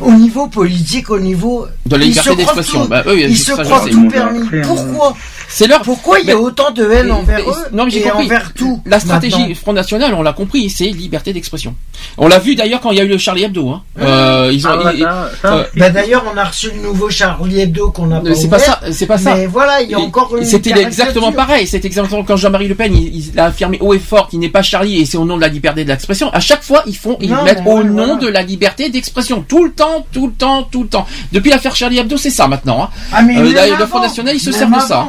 au 0.00 0.12
niveau 0.12 0.46
politique, 0.46 1.10
au 1.10 1.18
niveau 1.18 1.66
De 1.84 1.96
la 1.96 2.04
Ils 2.04 2.08
liberté 2.10 2.30
se 2.30 2.34
croient 2.34 2.36
d'expression. 2.36 2.82
tout- 2.84 2.88
Bah, 2.88 3.02
eux, 3.08 3.18
ils 3.20 3.36
se 3.36 3.50
je 3.56 3.62
croient 3.62 3.84
tout 3.90 4.08
permis. 4.08 4.48
Pourquoi 4.62 5.16
C'est 5.50 5.66
leur. 5.66 5.80
Pourquoi 5.82 6.20
il 6.20 6.26
y 6.26 6.30
a 6.32 6.38
autant 6.38 6.70
de 6.70 6.88
haine 6.90 7.10
envers 7.10 7.40
eux 7.40 7.54
non, 7.72 7.84
mais 7.86 7.90
j'ai 7.90 8.02
compris. 8.02 8.26
envers 8.26 8.52
tout 8.52 8.82
La 8.84 9.00
stratégie 9.00 9.38
maintenant 9.38 9.54
Front 9.54 9.72
National, 9.72 10.14
on 10.14 10.22
l'a 10.22 10.32
compris, 10.34 10.68
c'est 10.70 10.84
liberté 10.86 11.32
d'expression. 11.32 11.74
On 12.18 12.28
l'a 12.28 12.38
vu 12.38 12.54
d'ailleurs 12.54 12.80
quand 12.80 12.90
il 12.90 12.98
y 12.98 13.00
a 13.00 13.04
eu 13.04 13.08
le 13.08 13.18
Charlie 13.18 13.44
Hebdo. 13.44 13.70
Hein. 13.70 13.82
Euh, 14.00 14.50
ils 14.52 14.66
ont. 14.66 14.70
Ah, 14.84 14.92
ils- 14.94 15.00
ça, 15.00 15.30
euh, 15.46 15.64
Bah, 15.76 15.90
D'ailleurs, 15.90 16.24
on 16.32 16.36
a 16.36 16.44
reçu 16.44 16.70
le 16.74 16.82
nouveau 16.82 17.08
Charlie 17.10 17.60
Hebdo 17.60 17.90
qu'on 17.90 18.10
a 18.12 18.20
Mais 18.20 18.34
c'est 18.34 18.48
pas 18.48 18.58
ça, 18.58 18.80
c'est 18.92 19.06
pas 19.06 19.18
ça. 19.18 19.34
Mais 19.34 19.46
voilà, 19.46 19.80
il 19.82 19.90
y 19.90 19.94
a 19.94 19.98
encore 19.98 20.36
une 20.36 20.44
C'était 20.44 20.78
exactement 20.80 21.32
pareil. 21.32 21.66
C'est 21.66 21.84
exactement 21.84 22.24
quand 22.24 22.36
Jean-Marie 22.36 22.68
Le 22.68 22.74
Pen, 22.74 22.94
il, 22.94 23.30
il 23.32 23.38
a 23.40 23.46
affirmé 23.46 23.78
haut 23.80 23.94
et 23.94 23.98
fort 23.98 24.28
qu'il 24.28 24.38
n'est 24.40 24.48
pas 24.50 24.62
Charlie 24.62 25.00
et 25.00 25.06
c'est 25.06 25.16
au 25.16 25.24
nom 25.24 25.36
de 25.36 25.40
la 25.40 25.48
liberté 25.48 25.82
de 25.84 25.88
l'expression. 25.88 26.30
À 26.32 26.40
chaque 26.40 26.62
fois, 26.62 26.82
ils 26.86 26.96
font, 26.96 27.16
ils 27.20 27.30
Non, 27.30 27.42
mettent 27.44 27.62
au 27.66 27.82
nom 27.82 28.04
voilà. 28.04 28.14
de 28.16 28.28
la 28.28 28.42
liberté 28.42 28.90
d'expression. 28.90 29.44
Tout 29.48 29.64
le 29.64 29.72
temps, 29.72 30.06
tout 30.12 30.26
le 30.26 30.32
temps, 30.34 30.62
tout 30.64 30.82
le 30.82 30.88
temps. 30.88 31.06
Depuis 31.32 31.50
l'affaire 31.50 31.74
Charlie 31.74 31.98
Hebdo, 31.98 32.16
c'est 32.16 32.30
ça 32.30 32.48
maintenant. 32.48 32.82
Hein. 32.84 32.90
Ah, 33.12 33.22
mais 33.22 33.36
Euh, 33.38 33.76
le 33.78 33.86
Front 33.86 34.00
National, 34.00 34.34
ils 34.36 34.40
se 34.40 34.52
servent 34.52 34.74
de 34.74 34.80
ça. 34.80 35.08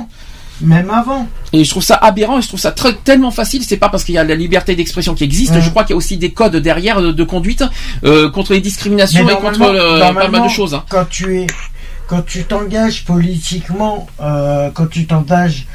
Même 0.61 0.89
avant. 0.89 1.27
Et 1.53 1.63
je 1.63 1.69
trouve 1.69 1.83
ça 1.83 1.95
aberrant 1.95 2.37
et 2.37 2.41
je 2.41 2.47
trouve 2.47 2.59
ça 2.59 2.71
très- 2.71 2.93
tellement 2.93 3.31
facile. 3.31 3.63
C'est 3.63 3.77
pas 3.77 3.89
parce 3.89 4.03
qu'il 4.03 4.15
y 4.15 4.17
a 4.17 4.23
la 4.23 4.35
liberté 4.35 4.75
d'expression 4.75 5.15
qui 5.15 5.23
existe. 5.23 5.53
Je 5.61 5.69
crois 5.69 5.83
qu'il 5.83 5.91
y 5.91 5.93
a 5.93 5.97
aussi 5.97 6.17
des 6.17 6.31
codes 6.31 6.55
derrière 6.57 7.01
de, 7.01 7.11
de 7.11 7.23
conduite 7.23 7.63
euh, 8.03 8.29
contre 8.29 8.53
les 8.53 8.59
discriminations 8.61 9.21
et 9.29 9.35
contre 9.41 9.59
euh, 9.75 9.99
pas 9.99 10.27
mal 10.29 10.43
de 10.43 10.49
choses. 10.49 10.73
hein. 10.73 10.83
Quand 10.89 11.05
tu 11.09 11.39
es, 11.41 11.47
quand 12.07 12.25
tu 12.25 12.43
t'engages 12.43 13.05
politiquement, 13.05 14.07
euh, 14.21 14.69
quand 14.73 14.87
tu 14.89 15.05
t'engages, 15.07 15.65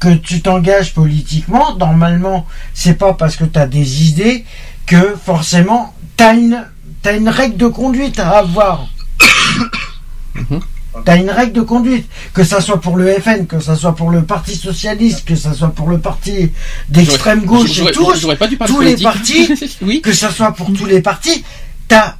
que 0.00 0.14
tu 0.14 0.40
t'engages 0.40 0.94
politiquement, 0.94 1.76
normalement, 1.76 2.46
c'est 2.72 2.94
pas 2.94 3.12
parce 3.12 3.36
que 3.36 3.44
tu 3.44 3.58
as 3.58 3.66
des 3.66 4.08
idées 4.08 4.44
que 4.86 5.14
forcément 5.22 5.92
t'as 6.16 6.34
une, 6.34 6.64
t'as 7.02 7.16
une 7.16 7.28
règle 7.28 7.56
de 7.58 7.66
conduite 7.66 8.18
à 8.18 8.30
avoir. 8.38 8.86
Mhm. 10.96 11.02
T'as 11.04 11.16
une 11.16 11.30
règle 11.30 11.52
de 11.52 11.60
conduite, 11.60 12.06
que 12.32 12.42
ça 12.44 12.60
soit 12.60 12.80
pour 12.80 12.96
le 12.96 13.12
FN, 13.20 13.46
que 13.46 13.60
ça 13.60 13.76
soit 13.76 13.94
pour 13.94 14.10
le 14.10 14.22
Parti 14.24 14.54
Socialiste, 14.56 15.24
que 15.26 15.34
ça 15.36 15.52
soit 15.52 15.68
pour 15.68 15.88
le 15.90 15.98
parti 15.98 16.50
d'extrême 16.88 17.44
gauche 17.44 17.78
et 17.80 17.90
tous, 17.92 18.26
pas 18.38 18.46
dû 18.46 18.58
tous 18.58 18.80
les 18.80 18.96
partis, 18.96 19.48
oui. 19.82 20.00
que 20.00 20.12
ça 20.12 20.30
soit 20.30 20.52
pour 20.52 20.72
tous 20.72 20.86
les 20.86 21.00
partis, 21.00 21.44
t'as, 21.88 22.14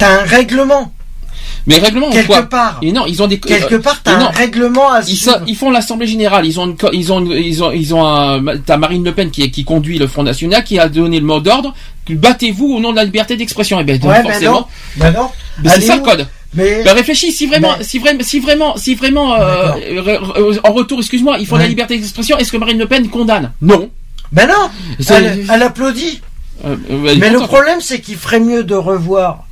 un 0.00 0.24
règlement. 0.24 0.92
Mais 1.68 1.78
règlement 1.78 2.10
Quelque 2.10 2.26
quoi 2.28 2.42
part. 2.42 2.78
Et 2.82 2.92
non, 2.92 3.06
ils 3.06 3.20
ont 3.22 3.26
des 3.26 3.40
Quelque 3.40 3.74
euh, 3.74 3.80
part, 3.80 4.00
t'as 4.02 4.14
un 4.16 4.28
règlement 4.30 4.92
à 4.92 5.00
Ils, 5.00 5.16
so- 5.16 5.32
ils 5.48 5.56
font 5.56 5.70
l'assemblée 5.70 6.06
générale. 6.06 6.46
Ils 6.46 6.60
ont, 6.60 6.66
une 6.66 6.76
ils 6.92 7.12
ont, 7.12 7.18
une- 7.18 7.32
ils 7.32 7.62
ont, 7.62 7.72
ils 7.72 7.92
ont 7.92 8.04
un. 8.06 8.40
T'as 8.64 8.76
Marine 8.76 9.04
Le 9.04 9.12
Pen 9.12 9.30
qui, 9.32 9.50
qui 9.50 9.64
conduit 9.64 9.98
le 9.98 10.06
Front 10.06 10.22
National, 10.22 10.62
qui 10.62 10.78
a 10.78 10.88
donné 10.88 11.18
le 11.18 11.26
mot 11.26 11.40
d'ordre. 11.40 11.74
Battez-vous 12.08 12.66
au 12.66 12.80
nom 12.80 12.92
de 12.92 12.96
la 12.96 13.04
liberté 13.04 13.36
d'expression. 13.36 13.80
Et 13.80 13.84
ben 13.84 13.98
donc, 13.98 14.10
Ouais, 14.10 14.22
ben 14.22 14.30
forcément, 14.30 14.52
non. 14.60 14.66
Ben 14.96 15.12
non. 15.12 15.30
c'est 15.68 15.80
ça 15.80 15.96
le 15.96 16.02
code. 16.02 16.26
Mais 16.56 16.82
Ben 16.84 16.94
réfléchis, 16.94 17.32
si 17.32 17.46
vraiment, 17.46 17.74
Mais- 17.78 17.84
si 17.84 17.98
vraiment, 17.98 18.22
si 18.22 18.40
vraiment, 18.40 18.76
si 18.76 18.94
vraiment, 18.94 19.34
euh, 19.34 19.72
re- 19.74 20.18
re- 20.18 20.60
en 20.64 20.72
retour, 20.72 20.98
excuse-moi, 20.98 21.36
ils 21.38 21.46
font 21.46 21.56
Ouais. 21.56 21.62
la 21.62 21.68
liberté 21.68 21.96
d'expression. 21.98 22.38
Est-ce 22.38 22.50
que 22.50 22.56
Marine 22.56 22.78
Le 22.78 22.86
Pen 22.86 23.08
condamne? 23.08 23.52
Non. 23.60 23.90
ben 24.32 24.48
non. 24.48 24.70
Elle, 25.10 25.44
elle 25.52 25.62
applaudit. 25.62 26.20
Euh, 26.64 26.74
euh, 26.90 27.06
est 27.12 27.16
Mais 27.16 27.30
le 27.30 27.38
problème, 27.40 27.80
c'est 27.80 28.00
qu'il 28.00 28.16
ferait 28.16 28.40
mieux 28.40 28.64
de 28.64 28.74
revoir. 28.74 29.44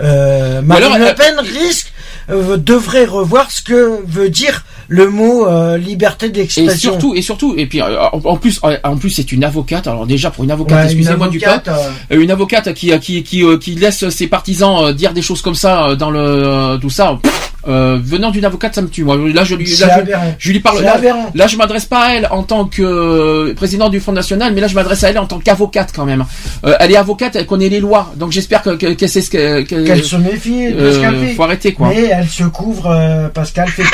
Euh, 0.00 0.62
Marine 0.62 0.84
alors, 0.84 0.98
Le 0.98 1.06
euh, 1.08 1.14
Pen 1.14 1.34
risque, 1.40 1.92
euh, 2.30 2.56
devrait 2.56 3.04
revoir 3.04 3.50
ce 3.50 3.62
que 3.62 4.00
veut 4.06 4.30
dire 4.30 4.64
le 4.88 5.08
mot 5.08 5.46
euh, 5.46 5.76
liberté 5.78 6.26
Et 6.26 6.30
d'expression. 6.30 6.92
surtout, 6.92 7.14
et 7.14 7.22
surtout, 7.22 7.54
et 7.56 7.66
puis 7.66 7.80
euh, 7.80 8.02
en 8.12 8.36
plus, 8.36 8.60
euh, 8.64 8.76
en 8.84 8.96
plus, 8.96 9.10
c'est 9.10 9.32
une 9.32 9.44
avocate. 9.44 9.86
Alors 9.86 10.06
déjà 10.06 10.30
pour 10.30 10.44
une 10.44 10.50
avocate, 10.50 10.78
Ouais, 10.78 10.84
excusez-moi 10.84 11.28
du 11.28 11.38
peu, 11.38 11.46
euh, 11.68 11.90
Euh, 12.12 12.20
une 12.22 12.30
avocate 12.30 12.72
qui 12.74 12.96
qui 13.00 13.22
qui 13.22 13.42
euh, 13.42 13.58
qui 13.58 13.74
laisse 13.74 14.08
ses 14.08 14.26
partisans 14.26 14.76
euh, 14.84 14.92
dire 14.92 15.12
des 15.12 15.22
choses 15.22 15.42
comme 15.42 15.54
ça 15.54 15.88
euh, 15.88 15.96
dans 15.96 16.10
le 16.10 16.18
euh, 16.20 16.78
tout 16.78 16.90
ça. 16.90 17.18
pff, 17.22 17.52
euh, 17.68 17.98
venant 18.02 18.30
d'une 18.30 18.44
avocate, 18.44 18.74
ça 18.74 18.82
me 18.82 18.88
tue. 18.88 19.04
Moi, 19.04 19.16
là, 19.32 19.44
je 19.44 19.54
lui, 19.54 19.66
là, 19.76 20.00
je, 20.04 20.12
je 20.38 20.52
lui 20.52 20.60
parle. 20.60 20.82
Là, 20.82 21.00
là, 21.34 21.46
je 21.46 21.56
m'adresse 21.56 21.84
pas 21.86 22.00
à 22.06 22.14
elle 22.14 22.28
en 22.30 22.42
tant 22.42 22.64
que 22.66 22.82
euh, 22.82 23.54
président 23.54 23.88
du 23.88 24.00
Front 24.00 24.12
National, 24.12 24.52
mais 24.54 24.60
là, 24.60 24.66
je 24.68 24.74
m'adresse 24.74 25.02
à 25.04 25.10
elle 25.10 25.18
en 25.18 25.26
tant 25.26 25.38
qu'avocate 25.38 25.92
quand 25.94 26.04
même. 26.04 26.24
Euh, 26.66 26.74
elle 26.80 26.92
est 26.92 26.96
avocate, 26.96 27.36
elle 27.36 27.46
connaît 27.46 27.68
les 27.68 27.80
lois, 27.80 28.12
donc 28.16 28.32
j'espère 28.32 28.62
que 28.62 28.70
que- 28.76 28.92
qu'elle 28.94 29.08
sait 29.08 29.20
ce 29.20 29.30
que 29.30 29.62
qu'elle- 29.62 29.84
qu'elle 29.84 30.04
se 30.04 30.16
méfie 30.16 30.72
de 30.72 30.92
ce 30.92 31.00
qu'elle 31.00 31.18
fait. 31.18 31.34
faut 31.34 31.42
arrêter 31.42 31.72
quoi. 31.72 31.88
Mais 31.88 32.04
elle 32.06 32.28
se 32.28 32.44
couvre 32.44 33.30
parce 33.34 33.50
qu'elle 33.52 33.68
fait 33.68 33.84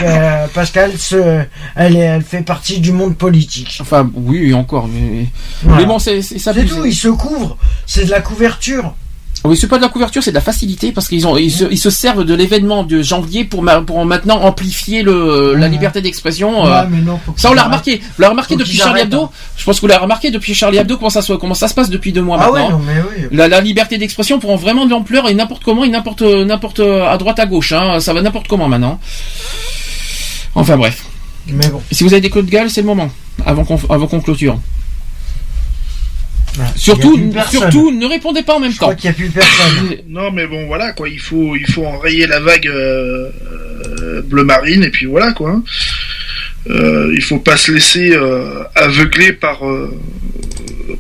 parce 0.55 0.70
qu'elle 0.70 0.99
se 0.99 1.40
elle, 1.76 1.97
est- 1.97 2.00
elle 2.00 2.23
fait 2.23 2.42
partie 2.42 2.81
du 2.81 2.92
monde 2.92 3.16
politique. 3.16 3.78
Enfin, 3.81 4.08
oui, 4.15 4.52
encore. 4.55 4.89
Mais, 4.89 5.26
Voilà. 5.62 5.81
mais 5.81 5.86
bon, 5.86 5.99
c'est 5.99 6.23
c'est 6.23 6.39
ça. 6.39 6.52
C'est 6.55 6.65
tout, 6.65 6.84
ils 6.84 6.94
se 6.94 7.08
couvrent. 7.08 7.57
C'est 7.86 8.05
de 8.07 8.10
la 8.10 8.20
couverture. 8.20 8.94
Oui, 9.44 9.57
c'est 9.57 9.69
pas 9.69 9.78
de 9.78 9.83
la 9.83 9.89
couverture, 9.89 10.23
c'est 10.23 10.33
de 10.33 10.35
la 10.35 10.43
facilité 10.43 10.93
parce 10.93 11.09
qu'ils 11.09 11.27
ont 11.27 11.35
ils 11.39 11.51
se, 11.51 11.65
ils 11.70 11.78
se 11.78 11.89
servent 11.89 12.25
de 12.25 12.35
l'événement 12.35 12.85
de 12.85 13.01
janvier 13.01 13.44
pour 13.44 13.62
ma- 13.62 13.81
pour 13.81 14.05
maintenant 14.05 14.43
amplifier 14.43 15.02
le 15.02 15.55
la 15.55 15.67
liberté 15.67 16.02
d'expression. 16.02 16.62
Ouais, 16.65 16.69
euh, 16.70 16.85
ça 17.36 17.51
on 17.51 17.55
l'a 17.55 17.62
remarqué. 17.65 18.01
Vous 18.17 18.20
l'avez 18.23 18.33
remarqué 18.33 18.52
Faut 18.55 18.60
depuis 18.60 18.77
Charlie 18.77 19.01
Hebdo. 19.01 19.23
hein. 19.25 19.31
Je 19.57 19.65
pense 19.65 19.77
que 19.77 19.81
vous 19.81 19.86
l'avez 19.86 20.02
remarqué 20.02 20.31
depuis 20.31 20.55
Charlie 20.55 20.77
Hebdo 20.77 20.99
comment 20.99 21.09
ça 21.09 21.23
se 21.23 21.33
comment 21.33 21.55
ça 21.55 21.69
se 21.69 21.75
passe 21.75 21.89
depuis 21.89 22.12
deux 22.12 22.20
mois 22.20 22.36
Ah 22.39 22.51
ouais, 22.52 22.60
maintenant. 22.60 22.78
non, 22.81 22.85
mais 22.86 23.01
oui. 23.19 23.28
La, 23.33 23.49
la 23.49 23.62
liberté 23.62 23.97
d'expression 23.97 24.39
prend 24.39 24.57
vraiment 24.57 24.85
de 24.85 24.91
l'ampleur 24.91 25.27
et 25.27 25.33
n'importe 25.35 25.65
comment 25.65 25.85
et 25.85 25.89
n'importe 25.89 26.20
n'importe 26.20 26.81
à 26.81 27.17
droite 27.17 27.39
à 27.39 27.47
gauche. 27.47 27.73
Hein, 27.73 27.99
ça 28.01 28.12
va 28.12 28.20
n'importe 28.20 28.47
comment 28.47 28.69
maintenant. 28.69 29.01
Enfin 30.55 30.77
bref. 30.77 31.05
Mais 31.47 31.69
bon. 31.69 31.81
Si 31.91 32.05
vous 32.05 32.12
avez 32.12 32.20
des 32.20 32.28
coups 32.31 32.44
de 32.44 32.51
gueule, 32.51 32.69
c'est 32.70 32.83
le 32.83 32.86
moment 32.86 33.09
avant 33.47 33.65
qu'on 33.65 33.78
avant 33.89 34.07
qu'on 34.07 34.20
clôture. 34.20 34.59
Surtout 36.76 37.18
surtout 37.50 37.90
ne 37.90 38.06
répondez 38.06 38.42
pas 38.42 38.55
en 38.56 38.60
même 38.60 38.72
Je 38.72 38.78
temps. 38.78 38.86
crois 38.86 38.94
qu'il 38.94 39.10
n'y 39.10 39.14
a 39.14 39.18
plus 39.18 39.30
personne. 39.30 39.97
Non, 40.08 40.30
mais 40.32 40.47
bon, 40.47 40.66
voilà, 40.66 40.92
quoi. 40.92 41.08
Il 41.08 41.18
faut, 41.20 41.55
il 41.56 41.66
faut 41.70 41.84
enrayer 41.86 42.26
la 42.26 42.40
vague 42.40 42.66
euh, 42.66 43.28
euh, 44.02 44.22
bleu 44.22 44.44
marine, 44.44 44.82
et 44.84 44.90
puis 44.90 45.06
voilà, 45.06 45.32
quoi. 45.32 45.50
hein. 45.50 45.62
Euh, 46.68 47.12
il 47.14 47.22
faut 47.22 47.39
pas 47.39 47.56
se 47.56 47.72
laisser 47.72 48.12
euh, 48.12 48.62
aveugler 48.74 49.32
par, 49.32 49.66
euh, 49.66 49.98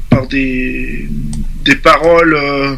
par 0.08 0.26
des, 0.26 1.06
des 1.64 1.76
paroles 1.76 2.34
euh, 2.34 2.76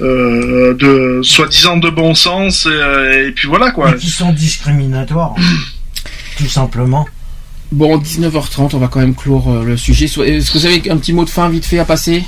euh, 0.00 0.74
de 0.74 1.20
soi-disant 1.22 1.76
de 1.78 1.90
bon 1.90 2.14
sens, 2.14 2.66
et, 2.66 3.26
et 3.28 3.32
puis 3.32 3.48
voilà, 3.48 3.70
quoi. 3.72 3.90
Et 3.92 3.96
qui 3.96 4.10
sont 4.10 4.32
discriminatoires. 4.32 5.34
Tout 6.38 6.46
simplement. 6.48 7.06
Bon, 7.74 7.98
19h30, 7.98 8.70
on 8.74 8.78
va 8.78 8.86
quand 8.86 9.00
même 9.00 9.16
clore 9.16 9.50
euh, 9.50 9.64
le 9.64 9.76
sujet. 9.76 10.04
Est-ce 10.04 10.52
que 10.52 10.58
vous 10.58 10.66
avez 10.66 10.88
un 10.90 10.96
petit 10.96 11.12
mot 11.12 11.24
de 11.24 11.28
fin 11.28 11.48
vite 11.48 11.64
fait 11.64 11.80
à 11.80 11.84
passer? 11.84 12.22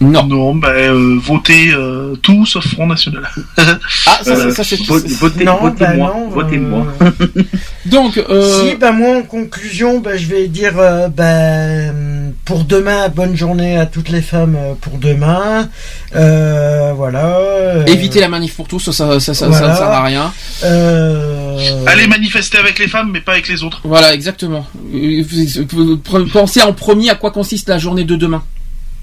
Non. 0.00 0.24
Non, 0.26 0.54
ben, 0.54 0.68
euh, 0.68 1.18
votez 1.22 1.70
euh, 1.72 2.14
tout 2.22 2.44
sauf 2.44 2.66
Front 2.66 2.86
National. 2.86 3.26
Ah, 3.56 4.18
ça, 4.22 4.30
Euh, 4.32 4.50
ça, 4.52 4.62
c'est... 4.62 4.82
vote- 4.86 5.06
votez, 5.08 5.44
Non, 5.44 5.72
bah 5.78 5.94
non, 5.96 6.28
votez-moi. 6.28 6.86
euh, 7.00 7.10
Donc, 7.86 8.18
euh, 8.18 8.68
Si, 8.68 8.76
ben 8.76 8.92
moi 8.92 9.16
en 9.18 9.22
conclusion, 9.22 10.00
ben, 10.00 10.18
je 10.18 10.26
vais 10.26 10.48
dire 10.48 10.74
euh, 10.78 11.08
ben, 11.08 12.32
pour 12.44 12.64
demain, 12.64 13.08
bonne 13.08 13.36
journée 13.36 13.78
à 13.78 13.86
toutes 13.86 14.10
les 14.10 14.20
femmes 14.20 14.58
pour 14.82 14.98
demain. 14.98 15.68
Euh, 16.14 16.92
voilà. 16.94 17.38
euh, 17.38 17.84
évitez 17.86 18.20
la 18.20 18.28
manif 18.28 18.54
pour 18.54 18.68
tous, 18.68 18.80
ça, 18.80 18.92
ça, 18.92 19.18
ça, 19.20 19.32
ça, 19.34 19.48
voilà. 19.48 19.66
ça 19.66 19.72
ne 19.72 19.76
sert 19.78 19.86
à 19.90 20.02
rien. 20.04 20.32
euh, 20.64 21.84
Allez 21.86 22.06
manifester 22.06 22.58
avec 22.58 22.78
les 22.78 22.88
femmes, 22.88 23.10
mais 23.12 23.20
pas 23.20 23.32
avec 23.32 23.48
les 23.48 23.62
autres. 23.62 23.80
Voilà, 23.84 24.12
exactement. 24.12 24.66
Pensez 26.32 26.62
en 26.62 26.72
premier 26.74 27.08
à 27.10 27.14
quoi 27.14 27.30
consiste 27.30 27.68
la 27.70 27.78
journée 27.78 28.04
de 28.04 28.16
demain? 28.16 28.42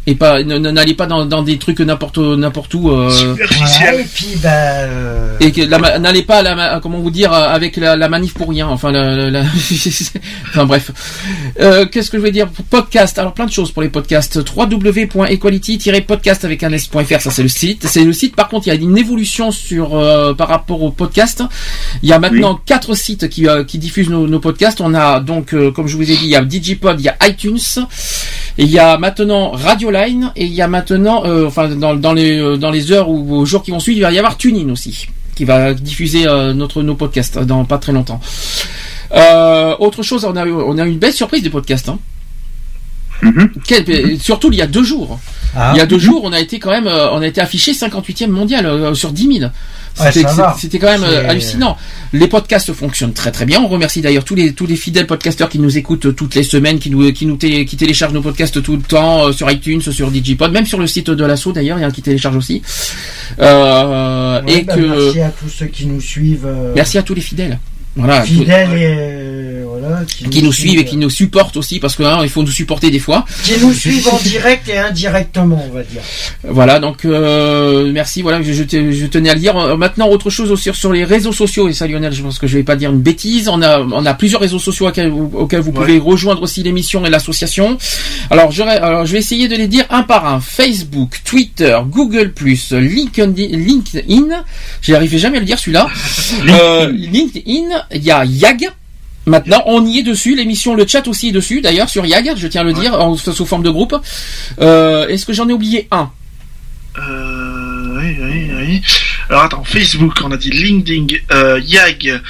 Et 0.06 0.16
pas, 0.16 0.44
n'allez 0.44 0.96
pas 0.96 1.06
dans, 1.06 1.26
dans 1.26 1.44
des 1.44 1.58
trucs 1.58 1.80
n'importe 1.80 2.18
n'importe 2.18 2.74
où. 2.74 2.90
euh, 2.92 3.10
Ouais, 3.40 4.02
et 4.02 4.04
puis, 4.04 4.28
bah, 4.44 4.50
euh, 4.52 5.38
et 5.40 5.52
que 5.54 5.62
la 5.62 5.80
ma- 5.80 5.98
n'allez 5.98 6.24
pas 6.24 6.40
à 6.40 6.42
la 6.42 6.80
comment 6.82 7.00
vous 7.00 7.10
dire 7.12 7.32
avec 7.32 7.78
la, 7.78 7.96
la 7.96 8.10
manif 8.10 8.34
pour 8.34 8.50
rien. 8.50 8.68
Enfin, 8.68 8.92
la, 8.92 9.16
la- 9.16 9.30
la- 9.30 9.44
enfin 10.50 10.66
bref. 10.66 10.92
Euh, 11.62 11.86
Qu'est-ce 11.86 12.12
que 12.12 12.18
je 12.18 12.24
vais 12.24 12.32
dire? 12.32 12.48
Podcast. 12.70 13.18
Alors 13.18 13.34
plein 13.34 13.46
de 13.46 13.52
choses 13.52 13.72
pour 13.72 13.82
les 13.82 13.88
podcasts. 13.90 14.40
www.equality-podcast 14.56 16.44
avec 16.46 16.64
un 16.64 16.72
s.fr. 16.74 17.22
Ça 17.22 17.32
c'est 17.32 17.44
le 17.44 17.50
site. 17.50 17.86
C'est 17.88 18.04
le 18.04 18.14
site. 18.14 18.36
Par 18.36 18.50
contre, 18.50 18.68
il 18.68 18.72
y 18.74 18.74
a 18.74 18.80
une 18.80 18.98
évolution 18.98 19.52
sur 19.52 19.96
euh, 19.96 20.34
par 20.34 20.48
rapport 20.50 20.82
au 20.84 20.92
podcast. 20.92 21.44
Il 22.02 22.10
y 22.10 22.14
a 22.14 22.20
maintenant 22.20 22.60
quatre 22.66 22.96
sites 22.96 23.30
qui, 23.30 23.48
euh, 23.48 23.64
qui 23.64 23.78
diffusent 23.78 24.10
nos, 24.10 24.28
nos 24.28 24.40
podcasts. 24.40 24.82
On 24.82 24.94
a 24.94 25.20
donc, 25.20 25.54
euh, 25.54 25.72
comme 25.72 25.88
je 25.88 25.96
vous 25.96 26.04
ai 26.04 26.16
dit, 26.18 26.24
il 26.24 26.30
y 26.30 26.36
a 26.36 26.44
Digipod, 26.44 27.00
il 27.00 27.06
y 27.06 27.10
a 27.10 27.16
iTunes, 27.28 27.58
et 28.58 28.64
il 28.64 28.70
y 28.70 28.80
a 28.80 28.98
maintenant 28.98 29.52
Radioline, 29.52 30.32
et 30.36 30.46
il 30.46 30.54
y 30.54 30.62
a 30.62 30.68
maintenant, 30.68 31.24
euh, 31.26 31.48
enfin 31.48 31.70
dans, 31.70 31.96
dans 31.96 32.14
les 32.14 32.38
euh, 32.40 32.56
dans 32.58 32.70
les 32.72 32.92
heures 32.92 33.10
ou 33.10 33.36
aux 33.36 33.46
jours 33.46 33.64
qui 33.64 33.72
vont 33.72 33.80
suivre, 33.80 33.98
il 34.00 34.02
va 34.04 34.12
y 34.12 34.18
avoir 34.20 34.38
TuneIn 34.38 34.70
aussi, 34.72 35.08
qui 35.36 35.44
va 35.46 35.74
diffuser 35.74 36.28
euh, 36.28 36.54
notre 36.54 36.84
nos 36.84 36.96
podcasts 36.96 37.40
dans 37.40 37.66
pas 37.66 37.78
très 37.80 37.92
longtemps. 37.94 38.20
Euh, 39.14 39.76
autre 39.80 40.02
chose, 40.04 40.26
on 40.26 40.36
a 40.36 40.46
eu- 40.46 40.52
on 40.54 40.78
a 40.78 40.86
une 40.86 40.98
belle 40.98 41.14
surprise 41.14 41.44
des 41.44 41.50
podcasts. 41.50 41.90
Hein. 41.90 42.00
Euh, 43.26 44.18
surtout 44.20 44.50
il 44.52 44.58
y 44.58 44.62
a 44.62 44.68
deux 44.68 44.84
jours. 44.84 45.20
Ah. 45.56 45.72
Il 45.74 45.78
y 45.78 45.82
a 45.82 45.86
deux 45.86 46.00
jours, 46.00 46.22
on 46.24 46.34
a 46.34 46.40
été 46.40 46.60
quand 46.60 46.72
même, 46.72 46.88
euh, 46.88 47.10
on 47.12 47.22
a 47.22 47.28
été 47.28 47.40
affiché 47.42 47.72
58e 47.74 48.28
mondial 48.28 48.96
sur 48.96 49.12
10 49.12 49.40
000. 49.40 49.52
C'était 49.96 50.80
quand 50.80 50.88
même 50.88 51.04
euh, 51.04 51.30
hallucinant. 51.30 51.78
Les 52.14 52.28
podcasts 52.28 52.74
fonctionnent 52.74 53.14
très 53.14 53.32
très 53.32 53.46
bien. 53.46 53.62
On 53.62 53.68
remercie 53.68 54.02
d'ailleurs 54.02 54.24
tous 54.24 54.36
les 54.36 54.54
tous 54.54 54.66
les 54.66 54.76
fidèles 54.76 55.08
podcasteurs 55.08 55.50
qui 55.50 55.60
nous 55.60 55.78
écoutent 55.78 56.08
euh, 56.08 56.12
toutes 56.12 56.36
les 56.36 56.44
semaines, 56.44 56.80
qui 56.80 56.90
nous 56.90 57.12
qui 57.12 57.26
nous 57.26 57.38
qui 57.38 57.78
téléchargent 57.78 58.14
nos 58.14 58.22
podcasts 58.22 58.62
tout 58.62 58.76
le 58.76 58.82
temps 58.82 59.28
euh, 59.28 59.32
sur 59.32 59.50
iTunes, 59.52 59.82
sur 59.82 60.12
Digipod, 60.12 60.52
même 60.52 60.66
sur 60.66 60.80
le 60.80 60.88
site 60.88 61.10
de 61.10 61.26
l'assaut 61.26 61.54
d'ailleurs, 61.54 61.78
il 61.78 61.82
y 61.82 61.86
en 61.86 61.90
a 61.90 61.92
qui 61.92 62.02
télécharge 62.02 62.36
aussi. 62.36 62.62
Euh, 63.40 64.42
ouais, 64.42 64.54
et 64.54 64.62
bah, 64.64 64.76
que 64.76 64.82
merci 64.82 65.22
à 65.22 65.30
tous 65.30 65.50
ceux 65.50 65.68
qui 65.68 65.86
nous 65.86 66.02
suivent. 66.02 66.46
euh, 66.46 66.74
merci 66.76 66.98
à 66.98 67.04
tous 67.04 67.14
les 67.14 67.22
fidèles. 67.22 67.60
Voilà. 67.96 68.24
Fidèles 68.24 68.70
et 68.74 68.86
euh, 68.98 69.66
voilà. 69.68 70.02
qui 70.32 70.42
nous 70.42 70.52
suivent 70.52 70.80
et 70.80 70.86
qui 70.86 70.98
nous 70.98 71.10
supportent 71.12 71.58
aussi 71.58 71.80
parce 71.80 71.96
que 71.96 72.02
hein, 72.04 72.20
il 72.24 72.30
faut 72.30 72.42
nous 72.42 72.50
supporter 72.52 72.90
des 72.90 72.98
fois. 73.00 73.24
Qui 73.44 73.60
nous 73.62 73.72
suivent 73.84 74.08
en 74.08 74.18
direct 74.18 74.68
et 74.68 74.78
indirectement, 74.78 75.64
on 75.70 75.74
va 75.74 75.84
dire. 75.84 76.02
Voilà, 76.44 76.80
donc 76.80 77.06
euh, 77.06 77.92
merci. 77.94 78.22
Voilà, 78.24 78.42
je, 78.42 78.52
je 78.54 78.64
te- 78.64 78.92
je 78.92 79.06
tenais 79.06 79.30
à 79.30 79.36
le 79.36 79.40
dire. 79.40 79.56
Euh, 79.58 79.78
Maintenant, 79.78 80.08
autre 80.10 80.30
chose 80.32 80.50
aussi 80.52 80.70
sur 80.74 80.92
les 80.92 81.04
réseaux 81.04 81.34
sociaux. 81.34 81.68
Et 81.70 81.74
ça, 81.74 81.86
Lionel, 81.88 82.14
je 82.14 82.24
pense 82.24 82.40
que 82.40 82.48
je 82.48 82.58
vais 82.58 82.64
pas 82.64 82.76
dire 82.76 82.90
une 82.92 83.02
bêtise. 83.02 83.48
On 83.48 83.62
a, 83.62 83.80
on 83.82 84.06
a 84.06 84.14
plusieurs 84.16 84.42
réseaux 84.42 84.60
sociaux 84.60 84.88
auxquels, 84.88 85.10
vous- 85.10 85.32
auxquels 85.36 85.62
vous 85.62 85.72
pouvez 85.72 86.00
rejoindre 86.00 86.42
aussi 86.42 86.64
l'émission 86.64 87.06
et 87.06 87.10
l'association. 87.12 87.78
Alors, 88.32 88.52
je, 88.52 88.64
alors, 88.64 89.06
je 89.06 89.12
vais 89.14 89.20
essayer 89.20 89.48
de 89.48 89.56
les 89.56 89.68
dire 89.68 89.86
un 89.92 90.02
par 90.04 90.26
un. 90.26 90.40
Facebook, 90.40 91.20
Twitter, 91.26 91.78
Google+, 91.90 92.34
LinkedIn, 92.72 93.58
LinkedIn. 93.58 94.44
J'y 94.82 94.96
arrivais 94.96 95.18
jamais 95.20 95.38
à 95.38 95.40
le 95.42 95.46
dire 95.46 95.60
celui-là. 95.60 95.88
Euh, 96.50 96.90
LinkedIn. 96.92 97.83
Il 97.94 98.04
y 98.04 98.12
a 98.12 98.26
Yag. 98.26 98.70
Maintenant, 99.26 99.64
on 99.66 99.86
y 99.86 100.00
est 100.00 100.04
dessus. 100.04 100.36
L'émission, 100.36 100.76
le 100.76 100.86
chat 100.86 101.08
aussi 101.08 101.30
est 101.30 101.32
dessus. 101.32 101.62
D'ailleurs, 101.62 101.90
sur 101.90 102.06
Yag, 102.06 102.34
je 102.36 102.48
tiens 102.48 102.62
à 102.62 102.64
le 102.64 102.74
dire, 102.74 102.94
en, 102.94 103.16
sous 103.16 103.46
forme 103.46 103.64
de 103.64 103.70
groupe. 103.70 103.96
Euh, 104.60 105.08
Est-ce 105.08 105.26
que 105.26 105.34
j'en 105.34 105.48
ai 105.48 105.54
oublié 105.54 105.88
un? 105.92 106.12
Euh, 106.98 108.00
oui, 108.00 108.18
oui, 108.22 108.52
oui. 108.56 108.82
Alors 109.30 109.44
attends, 109.44 109.64
Facebook, 109.64 110.14
on 110.24 110.32
a 110.32 110.38
dit 110.38 110.52
LinkedIn, 110.52 111.08
euh, 111.32 111.60
Yag, 111.64 112.22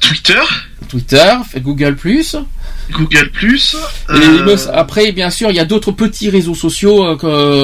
Twitter, 0.00 0.40
Twitter, 0.88 1.32
Google+. 1.56 1.96
Google+, 2.90 3.30
Et 3.34 4.12
euh, 4.12 4.56
après, 4.74 5.12
bien 5.12 5.30
sûr, 5.30 5.50
il 5.50 5.56
y 5.56 5.60
a 5.60 5.64
d'autres 5.64 5.92
petits 5.92 6.28
réseaux 6.30 6.54
sociaux 6.54 7.04
euh, 7.04 7.16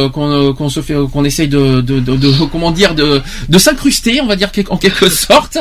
qu'on 0.09 0.31
euh, 0.31 0.53
qu'on 0.53 0.69
se 0.69 0.81
fait, 0.81 0.95
qu'on 1.13 1.25
essaye 1.25 1.49
de, 1.49 1.81
de, 1.81 1.99
de, 2.01 2.17
de- 2.17 2.45
comment 2.51 2.71
dire, 2.71 2.95
de, 2.95 3.21
de 3.49 3.59
s'incruster, 3.59 4.21
on 4.21 4.27
va 4.27 4.37
dire 4.37 4.51
en 4.71 4.77
quelque 4.77 5.09
sorte, 5.11 5.59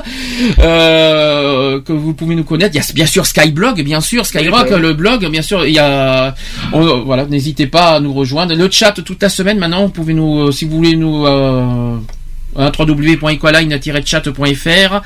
euh, 0.59 1.81
que 1.81 1.91
vous 1.93 2.13
pouvez 2.13 2.35
nous 2.35 2.43
connaître. 2.43 2.75
Il 2.75 2.77
y 2.77 2.81
a 2.81 2.85
bien 2.93 3.05
sûr 3.07 3.25
Skyblog, 3.25 3.81
bien 3.83 4.01
sûr 4.01 4.25
Skyrock, 4.25 4.69
le 4.69 4.93
blog, 4.93 5.27
bien 5.29 5.41
sûr. 5.41 5.65
Il 5.65 5.73
y 5.73 5.79
a, 5.79 6.35
on- 6.73 7.03
voilà, 7.03 7.25
n'hésitez 7.25 7.67
pas 7.67 7.95
à 7.95 7.99
nous 7.99 8.13
rejoindre. 8.13 8.55
Le 8.55 8.69
chat 8.71 8.91
toute 8.93 9.21
la 9.21 9.29
semaine 9.29 9.59
maintenant, 9.59 9.83
vous 9.83 9.89
pouvez 9.91 10.13
nous, 10.13 10.51
si 10.51 10.65
vous 10.65 10.77
voulez 10.77 10.95
nous. 10.95 11.25
Euh, 11.25 11.97
hein, 12.55 12.71
www.equaline-chat.fr 12.77 15.01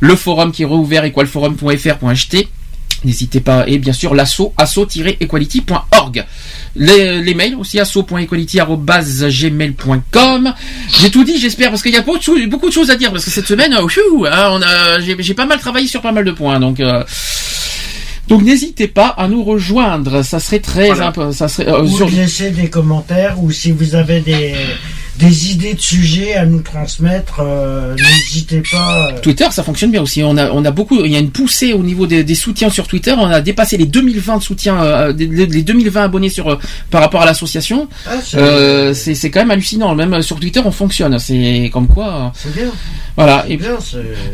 le 0.00 0.16
forum 0.16 0.52
qui 0.52 0.62
est 0.62 0.66
rouvert 0.66 1.04
equalforum.fr.ht 1.04 2.48
N'hésitez 3.04 3.40
pas. 3.40 3.64
Et 3.68 3.76
bien 3.78 3.92
sûr, 3.92 4.14
l'asso, 4.14 4.52
asso-equality.org. 4.56 6.24
Les, 6.74 7.20
les 7.22 7.34
mails 7.34 7.54
aussi, 7.56 7.78
asso.equality.gmail.com. 7.78 10.54
J'ai 11.00 11.10
tout 11.10 11.24
dit, 11.24 11.38
j'espère, 11.38 11.70
parce 11.70 11.82
qu'il 11.82 11.92
y 11.92 11.96
a 11.96 12.02
beaucoup 12.02 12.18
de, 12.18 12.22
choses, 12.22 12.40
beaucoup 12.48 12.68
de 12.68 12.74
choses 12.74 12.90
à 12.90 12.96
dire, 12.96 13.10
parce 13.12 13.24
que 13.24 13.30
cette 13.30 13.46
semaine, 13.46 13.72
euh, 13.74 13.86
hein, 14.30 14.60
j'ai, 15.18 15.34
pas 15.34 15.46
mal 15.46 15.58
travaillé 15.58 15.86
sur 15.88 16.00
pas 16.02 16.12
mal 16.12 16.24
de 16.24 16.32
points, 16.32 16.58
donc, 16.60 16.80
euh, 16.80 17.02
donc 18.28 18.42
n'hésitez 18.42 18.88
pas 18.88 19.08
à 19.08 19.28
nous 19.28 19.42
rejoindre, 19.44 20.22
ça 20.22 20.40
serait 20.40 20.58
très 20.60 21.00
imp- 21.00 21.32
ça 21.32 21.48
serait, 21.48 21.68
euh, 21.68 21.82
ou 21.82 21.96
sur- 21.96 22.08
laisser 22.08 22.50
des 22.50 22.68
commentaires 22.70 23.42
ou 23.42 23.50
si 23.52 23.72
vous 23.72 23.94
avez 23.94 24.20
des, 24.20 24.54
des 25.18 25.52
idées 25.52 25.74
de 25.74 25.80
sujets 25.80 26.34
à 26.34 26.44
nous 26.46 26.60
transmettre, 26.60 27.40
euh, 27.40 27.94
n'hésitez 27.94 28.62
pas. 28.70 29.08
euh, 29.12 29.20
Twitter, 29.20 29.46
ça 29.50 29.62
fonctionne 29.62 29.90
bien 29.90 30.02
aussi. 30.02 30.22
On 30.22 30.36
a, 30.36 30.50
on 30.50 30.64
a 30.64 30.70
beaucoup, 30.70 31.04
il 31.04 31.10
y 31.12 31.16
a 31.16 31.18
une 31.18 31.30
poussée 31.30 31.72
au 31.72 31.82
niveau 31.82 32.06
des, 32.06 32.22
des 32.24 32.34
soutiens 32.34 32.70
sur 32.70 32.86
Twitter. 32.86 33.14
On 33.16 33.26
a 33.26 33.40
dépassé 33.40 33.76
les 33.76 33.86
2020 33.86 34.38
de 34.38 34.42
soutiens, 34.42 34.82
euh, 34.82 35.12
les, 35.16 35.46
les 35.46 35.62
2020 35.62 36.02
abonnés 36.04 36.28
sur 36.28 36.48
euh, 36.50 36.58
par 36.90 37.00
rapport 37.00 37.22
à 37.22 37.26
l'association. 37.26 37.88
Ah, 38.06 38.10
c'est- 38.22 38.36
Euh, 38.38 38.94
c'est 38.94 39.14
c'est 39.14 39.30
quand 39.30 39.40
même 39.40 39.50
hallucinant. 39.50 39.94
Même 39.94 40.20
sur 40.22 40.38
Twitter, 40.38 40.60
on 40.64 40.70
fonctionne. 40.72 41.18
C'est 41.18 41.70
comme 41.72 41.86
quoi. 41.88 42.32
C'est 42.34 42.54
bien. 42.54 42.70
Voilà. 43.16 43.46
Et, 43.48 43.56
bien, 43.56 43.76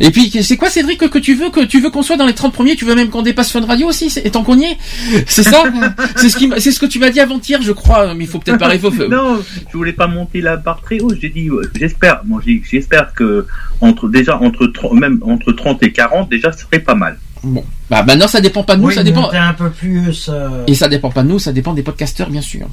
et 0.01 0.11
puis, 0.11 0.33
c'est 0.43 0.57
quoi, 0.57 0.69
Cédric, 0.69 0.99
que, 0.99 1.05
que 1.07 1.19
tu 1.19 1.35
veux 1.35 1.51
que 1.51 1.61
tu 1.61 1.81
veux 1.81 1.91
qu'on 1.91 2.03
soit 2.03 2.17
dans 2.17 2.27
les 2.27 2.35
30 2.35 2.53
premiers? 2.53 2.75
Tu 2.75 2.85
veux 2.85 2.97
même 2.97 3.11
qu'on 3.11 3.23
dépasse 3.23 3.53
Fun 3.53 3.65
Radio 3.65 3.87
aussi? 3.89 4.11
C'est- 4.11 4.29
Tant 4.33 4.43
qu'on 4.43 4.59
y 4.59 4.65
est 4.65 4.79
C'est 5.27 5.43
ça? 5.45 5.63
C'est 6.17 6.29
ce 6.31 6.37
qui, 6.37 6.51
c'est 6.59 6.73
ce 6.73 6.81
que 6.81 6.87
tu 6.87 6.99
m'as 6.99 7.11
dit 7.11 7.21
avant-hier, 7.21 7.61
je 7.63 7.73
crois. 7.73 8.15
Mais 8.15 8.25
il 8.25 8.27
faut 8.27 8.39
peut-être 8.39 8.59
pas 8.59 8.67
rêver. 8.69 8.89
au- 8.89 9.09
non, 9.09 9.41
je 9.71 9.77
voulais 9.77 9.93
pas 9.93 10.07
monter 10.09 10.41
la 10.41 10.57
barre 10.57 10.72
très 10.81 11.01
haut. 11.01 11.13
J'ai 11.21 11.29
dit, 11.29 11.49
euh, 11.49 11.71
j'espère, 11.79 12.23
moi, 12.25 12.41
j'ai 12.45 12.55
dit, 12.55 12.63
j'espère 12.71 13.13
que 13.13 13.47
entre 13.81 14.09
déjà 14.09 14.39
entre 14.39 14.67
30 14.67 14.93
même 14.95 15.19
entre 15.23 15.53
30 15.53 15.83
et 15.83 15.93
40, 15.93 16.31
déjà, 16.31 16.51
ce 16.53 16.61
serait 16.61 16.79
pas 16.81 16.95
mal. 16.95 17.19
Bon, 17.45 17.65
bah 17.91 18.05
maintenant 18.05 18.29
ça 18.29 18.41
dépend 18.41 18.63
pas 18.63 18.77
de 18.77 18.83
nous, 18.83 18.89
oui, 18.89 18.95
ça 18.95 19.03
dépend. 19.03 19.29
un 19.33 19.53
peu 19.55 19.69
plus. 19.69 20.31
euh, 20.33 20.63
Et 20.69 20.75
ça 20.77 20.89
dépend 20.89 21.11
pas 21.11 21.25
de 21.25 21.29
nous, 21.29 21.41
ça 21.41 21.53
dépend 21.53 21.75
des 21.75 21.83
podcasteurs, 21.83 22.31
bien 22.31 22.41
sûr. 22.41 22.69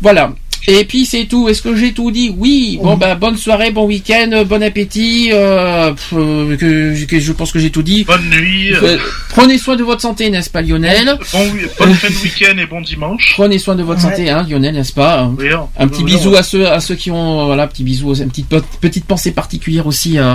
Voilà. 0.00 0.32
Et 0.70 0.84
puis 0.84 1.06
c'est 1.06 1.24
tout. 1.24 1.48
Est-ce 1.48 1.62
que 1.62 1.74
j'ai 1.74 1.92
tout 1.92 2.10
dit 2.10 2.30
Oui. 2.36 2.78
Bon 2.82 2.96
bah 2.98 3.14
bonne 3.14 3.38
soirée, 3.38 3.70
bon 3.70 3.86
week-end, 3.86 4.28
euh, 4.32 4.44
bon 4.44 4.62
appétit. 4.62 5.30
Euh, 5.32 5.92
pff, 5.92 6.12
euh, 6.12 6.56
que, 6.58 7.04
que 7.06 7.18
je 7.18 7.32
pense 7.32 7.52
que 7.52 7.58
j'ai 7.58 7.70
tout 7.70 7.82
dit. 7.82 8.04
Bonne 8.04 8.28
nuit. 8.28 8.74
Euh, 8.74 8.98
prenez 9.30 9.56
soin 9.56 9.76
de 9.76 9.82
votre 9.82 10.02
santé, 10.02 10.28
n'est-ce 10.28 10.50
pas, 10.50 10.60
Lionel 10.60 11.18
Bon, 11.32 11.50
oui, 11.54 11.62
bonne 11.78 11.94
fin 11.94 12.08
de 12.10 12.14
week-end 12.22 12.58
et 12.58 12.66
bon 12.66 12.82
dimanche. 12.82 13.32
Prenez 13.34 13.58
soin 13.58 13.76
de 13.76 13.82
votre 13.82 14.00
santé, 14.02 14.28
hein, 14.28 14.46
Lionel, 14.48 14.74
n'est-ce 14.74 14.92
pas 14.92 15.30
Oui, 15.38 15.50
hein. 15.50 15.66
Un 15.78 15.88
petit 15.88 16.02
Oui, 16.04 16.12
bisou 16.12 16.32
oui. 16.32 16.36
à 16.36 16.42
ceux 16.42 16.68
à 16.68 16.80
ceux 16.80 16.96
qui 16.96 17.10
ont 17.10 17.46
voilà, 17.46 17.66
petit 17.66 17.82
bisou, 17.82 18.14
une 18.14 18.28
petite 18.28 18.48
pe- 18.48 18.60
petite 18.80 19.06
pensée 19.06 19.32
particulière 19.32 19.86
aussi. 19.86 20.18
euh, 20.18 20.34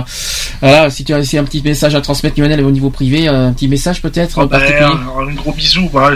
voilà, 0.60 0.90
si 0.90 1.04
tu 1.04 1.14
as 1.14 1.22
si 1.22 1.38
un 1.38 1.44
petit 1.44 1.62
message 1.62 1.94
à 1.94 2.00
transmettre, 2.00 2.40
Lionel, 2.40 2.60
au 2.64 2.72
niveau 2.72 2.90
privé, 2.90 3.28
un 3.28 3.52
petit 3.52 3.68
message 3.68 4.02
peut-être 4.02 4.40
Ah 4.40 4.46
ben, 4.46 4.60
un 5.28 5.32
gros 5.34 5.52
bisou. 5.52 5.88
bah, 5.92 6.10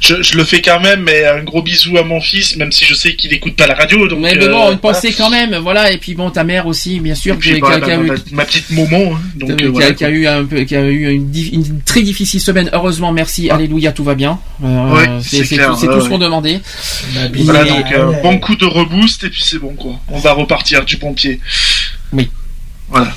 je, 0.00 0.20
je 0.22 0.36
le 0.36 0.44
fais 0.44 0.60
quand 0.60 0.80
même, 0.80 1.00
mais 1.04 1.24
un 1.24 1.42
gros 1.42 1.62
bisou 1.62 1.96
à 1.96 2.02
mon 2.04 2.20
fils, 2.20 2.56
même 2.56 2.70
si 2.72 2.84
je 2.84 2.92
sais 2.94 3.14
qu'il 3.16 3.32
écoute 3.32 3.53
pas 3.56 3.66
la 3.66 3.74
radio. 3.74 4.06
Donc, 4.08 4.20
Mais, 4.20 4.34
mais 4.34 4.48
bon, 4.48 4.68
euh, 4.68 4.72
une 4.72 4.78
pensée 4.78 5.12
quand 5.12 5.30
même, 5.30 5.54
voilà. 5.56 5.92
Et 5.92 5.98
puis 5.98 6.14
bon, 6.14 6.30
ta 6.30 6.44
mère 6.44 6.66
aussi, 6.66 7.00
bien 7.00 7.14
sûr, 7.14 7.34
Et 7.34 7.38
puis, 7.38 7.54
qui, 7.54 7.60
bah, 7.60 7.68
qui 7.68 7.74
a- 7.74 7.80
qui 7.80 7.90
a 7.92 7.96
ma, 7.98 8.04
eu- 8.04 8.18
ma- 8.32 8.44
petite 8.44 8.70
Momo. 8.70 9.14
hein, 9.14 9.20
donc, 9.36 9.56
qui 9.56 9.64
a- 9.64 9.66
euh, 9.66 9.70
voilà, 9.70 9.92
qui 9.92 10.04
a 10.04 10.10
eu 10.10 10.26
un 10.26 10.44
peu, 10.44 10.60
qui 10.64 10.76
a 10.76 10.82
eu 10.82 11.10
une, 11.12 11.80
très 11.84 12.02
difficile 12.02 12.40
semaine. 12.40 12.70
Heureusement, 12.72 13.12
merci, 13.12 13.50
alléluia, 13.50 13.92
tout 13.92 14.04
va 14.04 14.14
bien. 14.14 14.38
Euh, 14.62 14.92
Ouais, 14.94 15.06
c'est 15.22 15.38
c'est 15.38 15.44
c'est 15.44 15.54
clair, 15.56 15.70
tout, 15.70 15.76
c'est 15.80 15.88
ouais, 15.88 15.94
tout 15.94 16.00
ce 16.02 16.08
qu'on 16.08 16.18
demandait. 16.18 16.60
Voilà, 17.44 17.64
donc 17.64 17.92
euh, 17.92 18.12
bon 18.22 18.38
coup 18.38 18.56
de 18.56 18.64
reboost 18.66 19.24
et 19.24 19.30
puis 19.30 19.42
c'est 19.44 19.58
bon 19.58 19.74
quoi. 19.74 19.92
On 20.08 20.18
va 20.18 20.32
repartir 20.32 20.84
du 20.84 20.96
bon 20.96 21.12
pied. 21.14 21.40
Oui. 22.12 22.28
Voilà. 22.88 23.12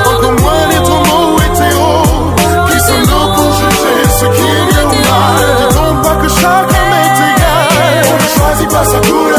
encore 0.09 0.31
moins 0.41 0.67
les 0.69 0.81
tombeaux 0.83 1.39
hétéros. 1.41 2.33
Qui 2.71 2.79
sommes-nous 2.79 3.27
pour 3.35 3.51
juger 3.53 3.99
ce 4.19 4.25
qui 4.25 4.41
est 4.41 4.65
bien 4.71 4.85
ou 4.85 4.99
mal 5.09 5.41
Dis-donc 5.57 5.95
pas 6.03 6.15
que 6.15 6.29
chaque 6.29 6.69
homme 6.69 6.93
est 6.93 7.17
égal. 7.17 8.05
On 8.07 8.15
ne 8.15 8.27
choisit 8.37 8.69
pas 8.69 8.85
sa 8.85 8.99
couleur 8.99 9.38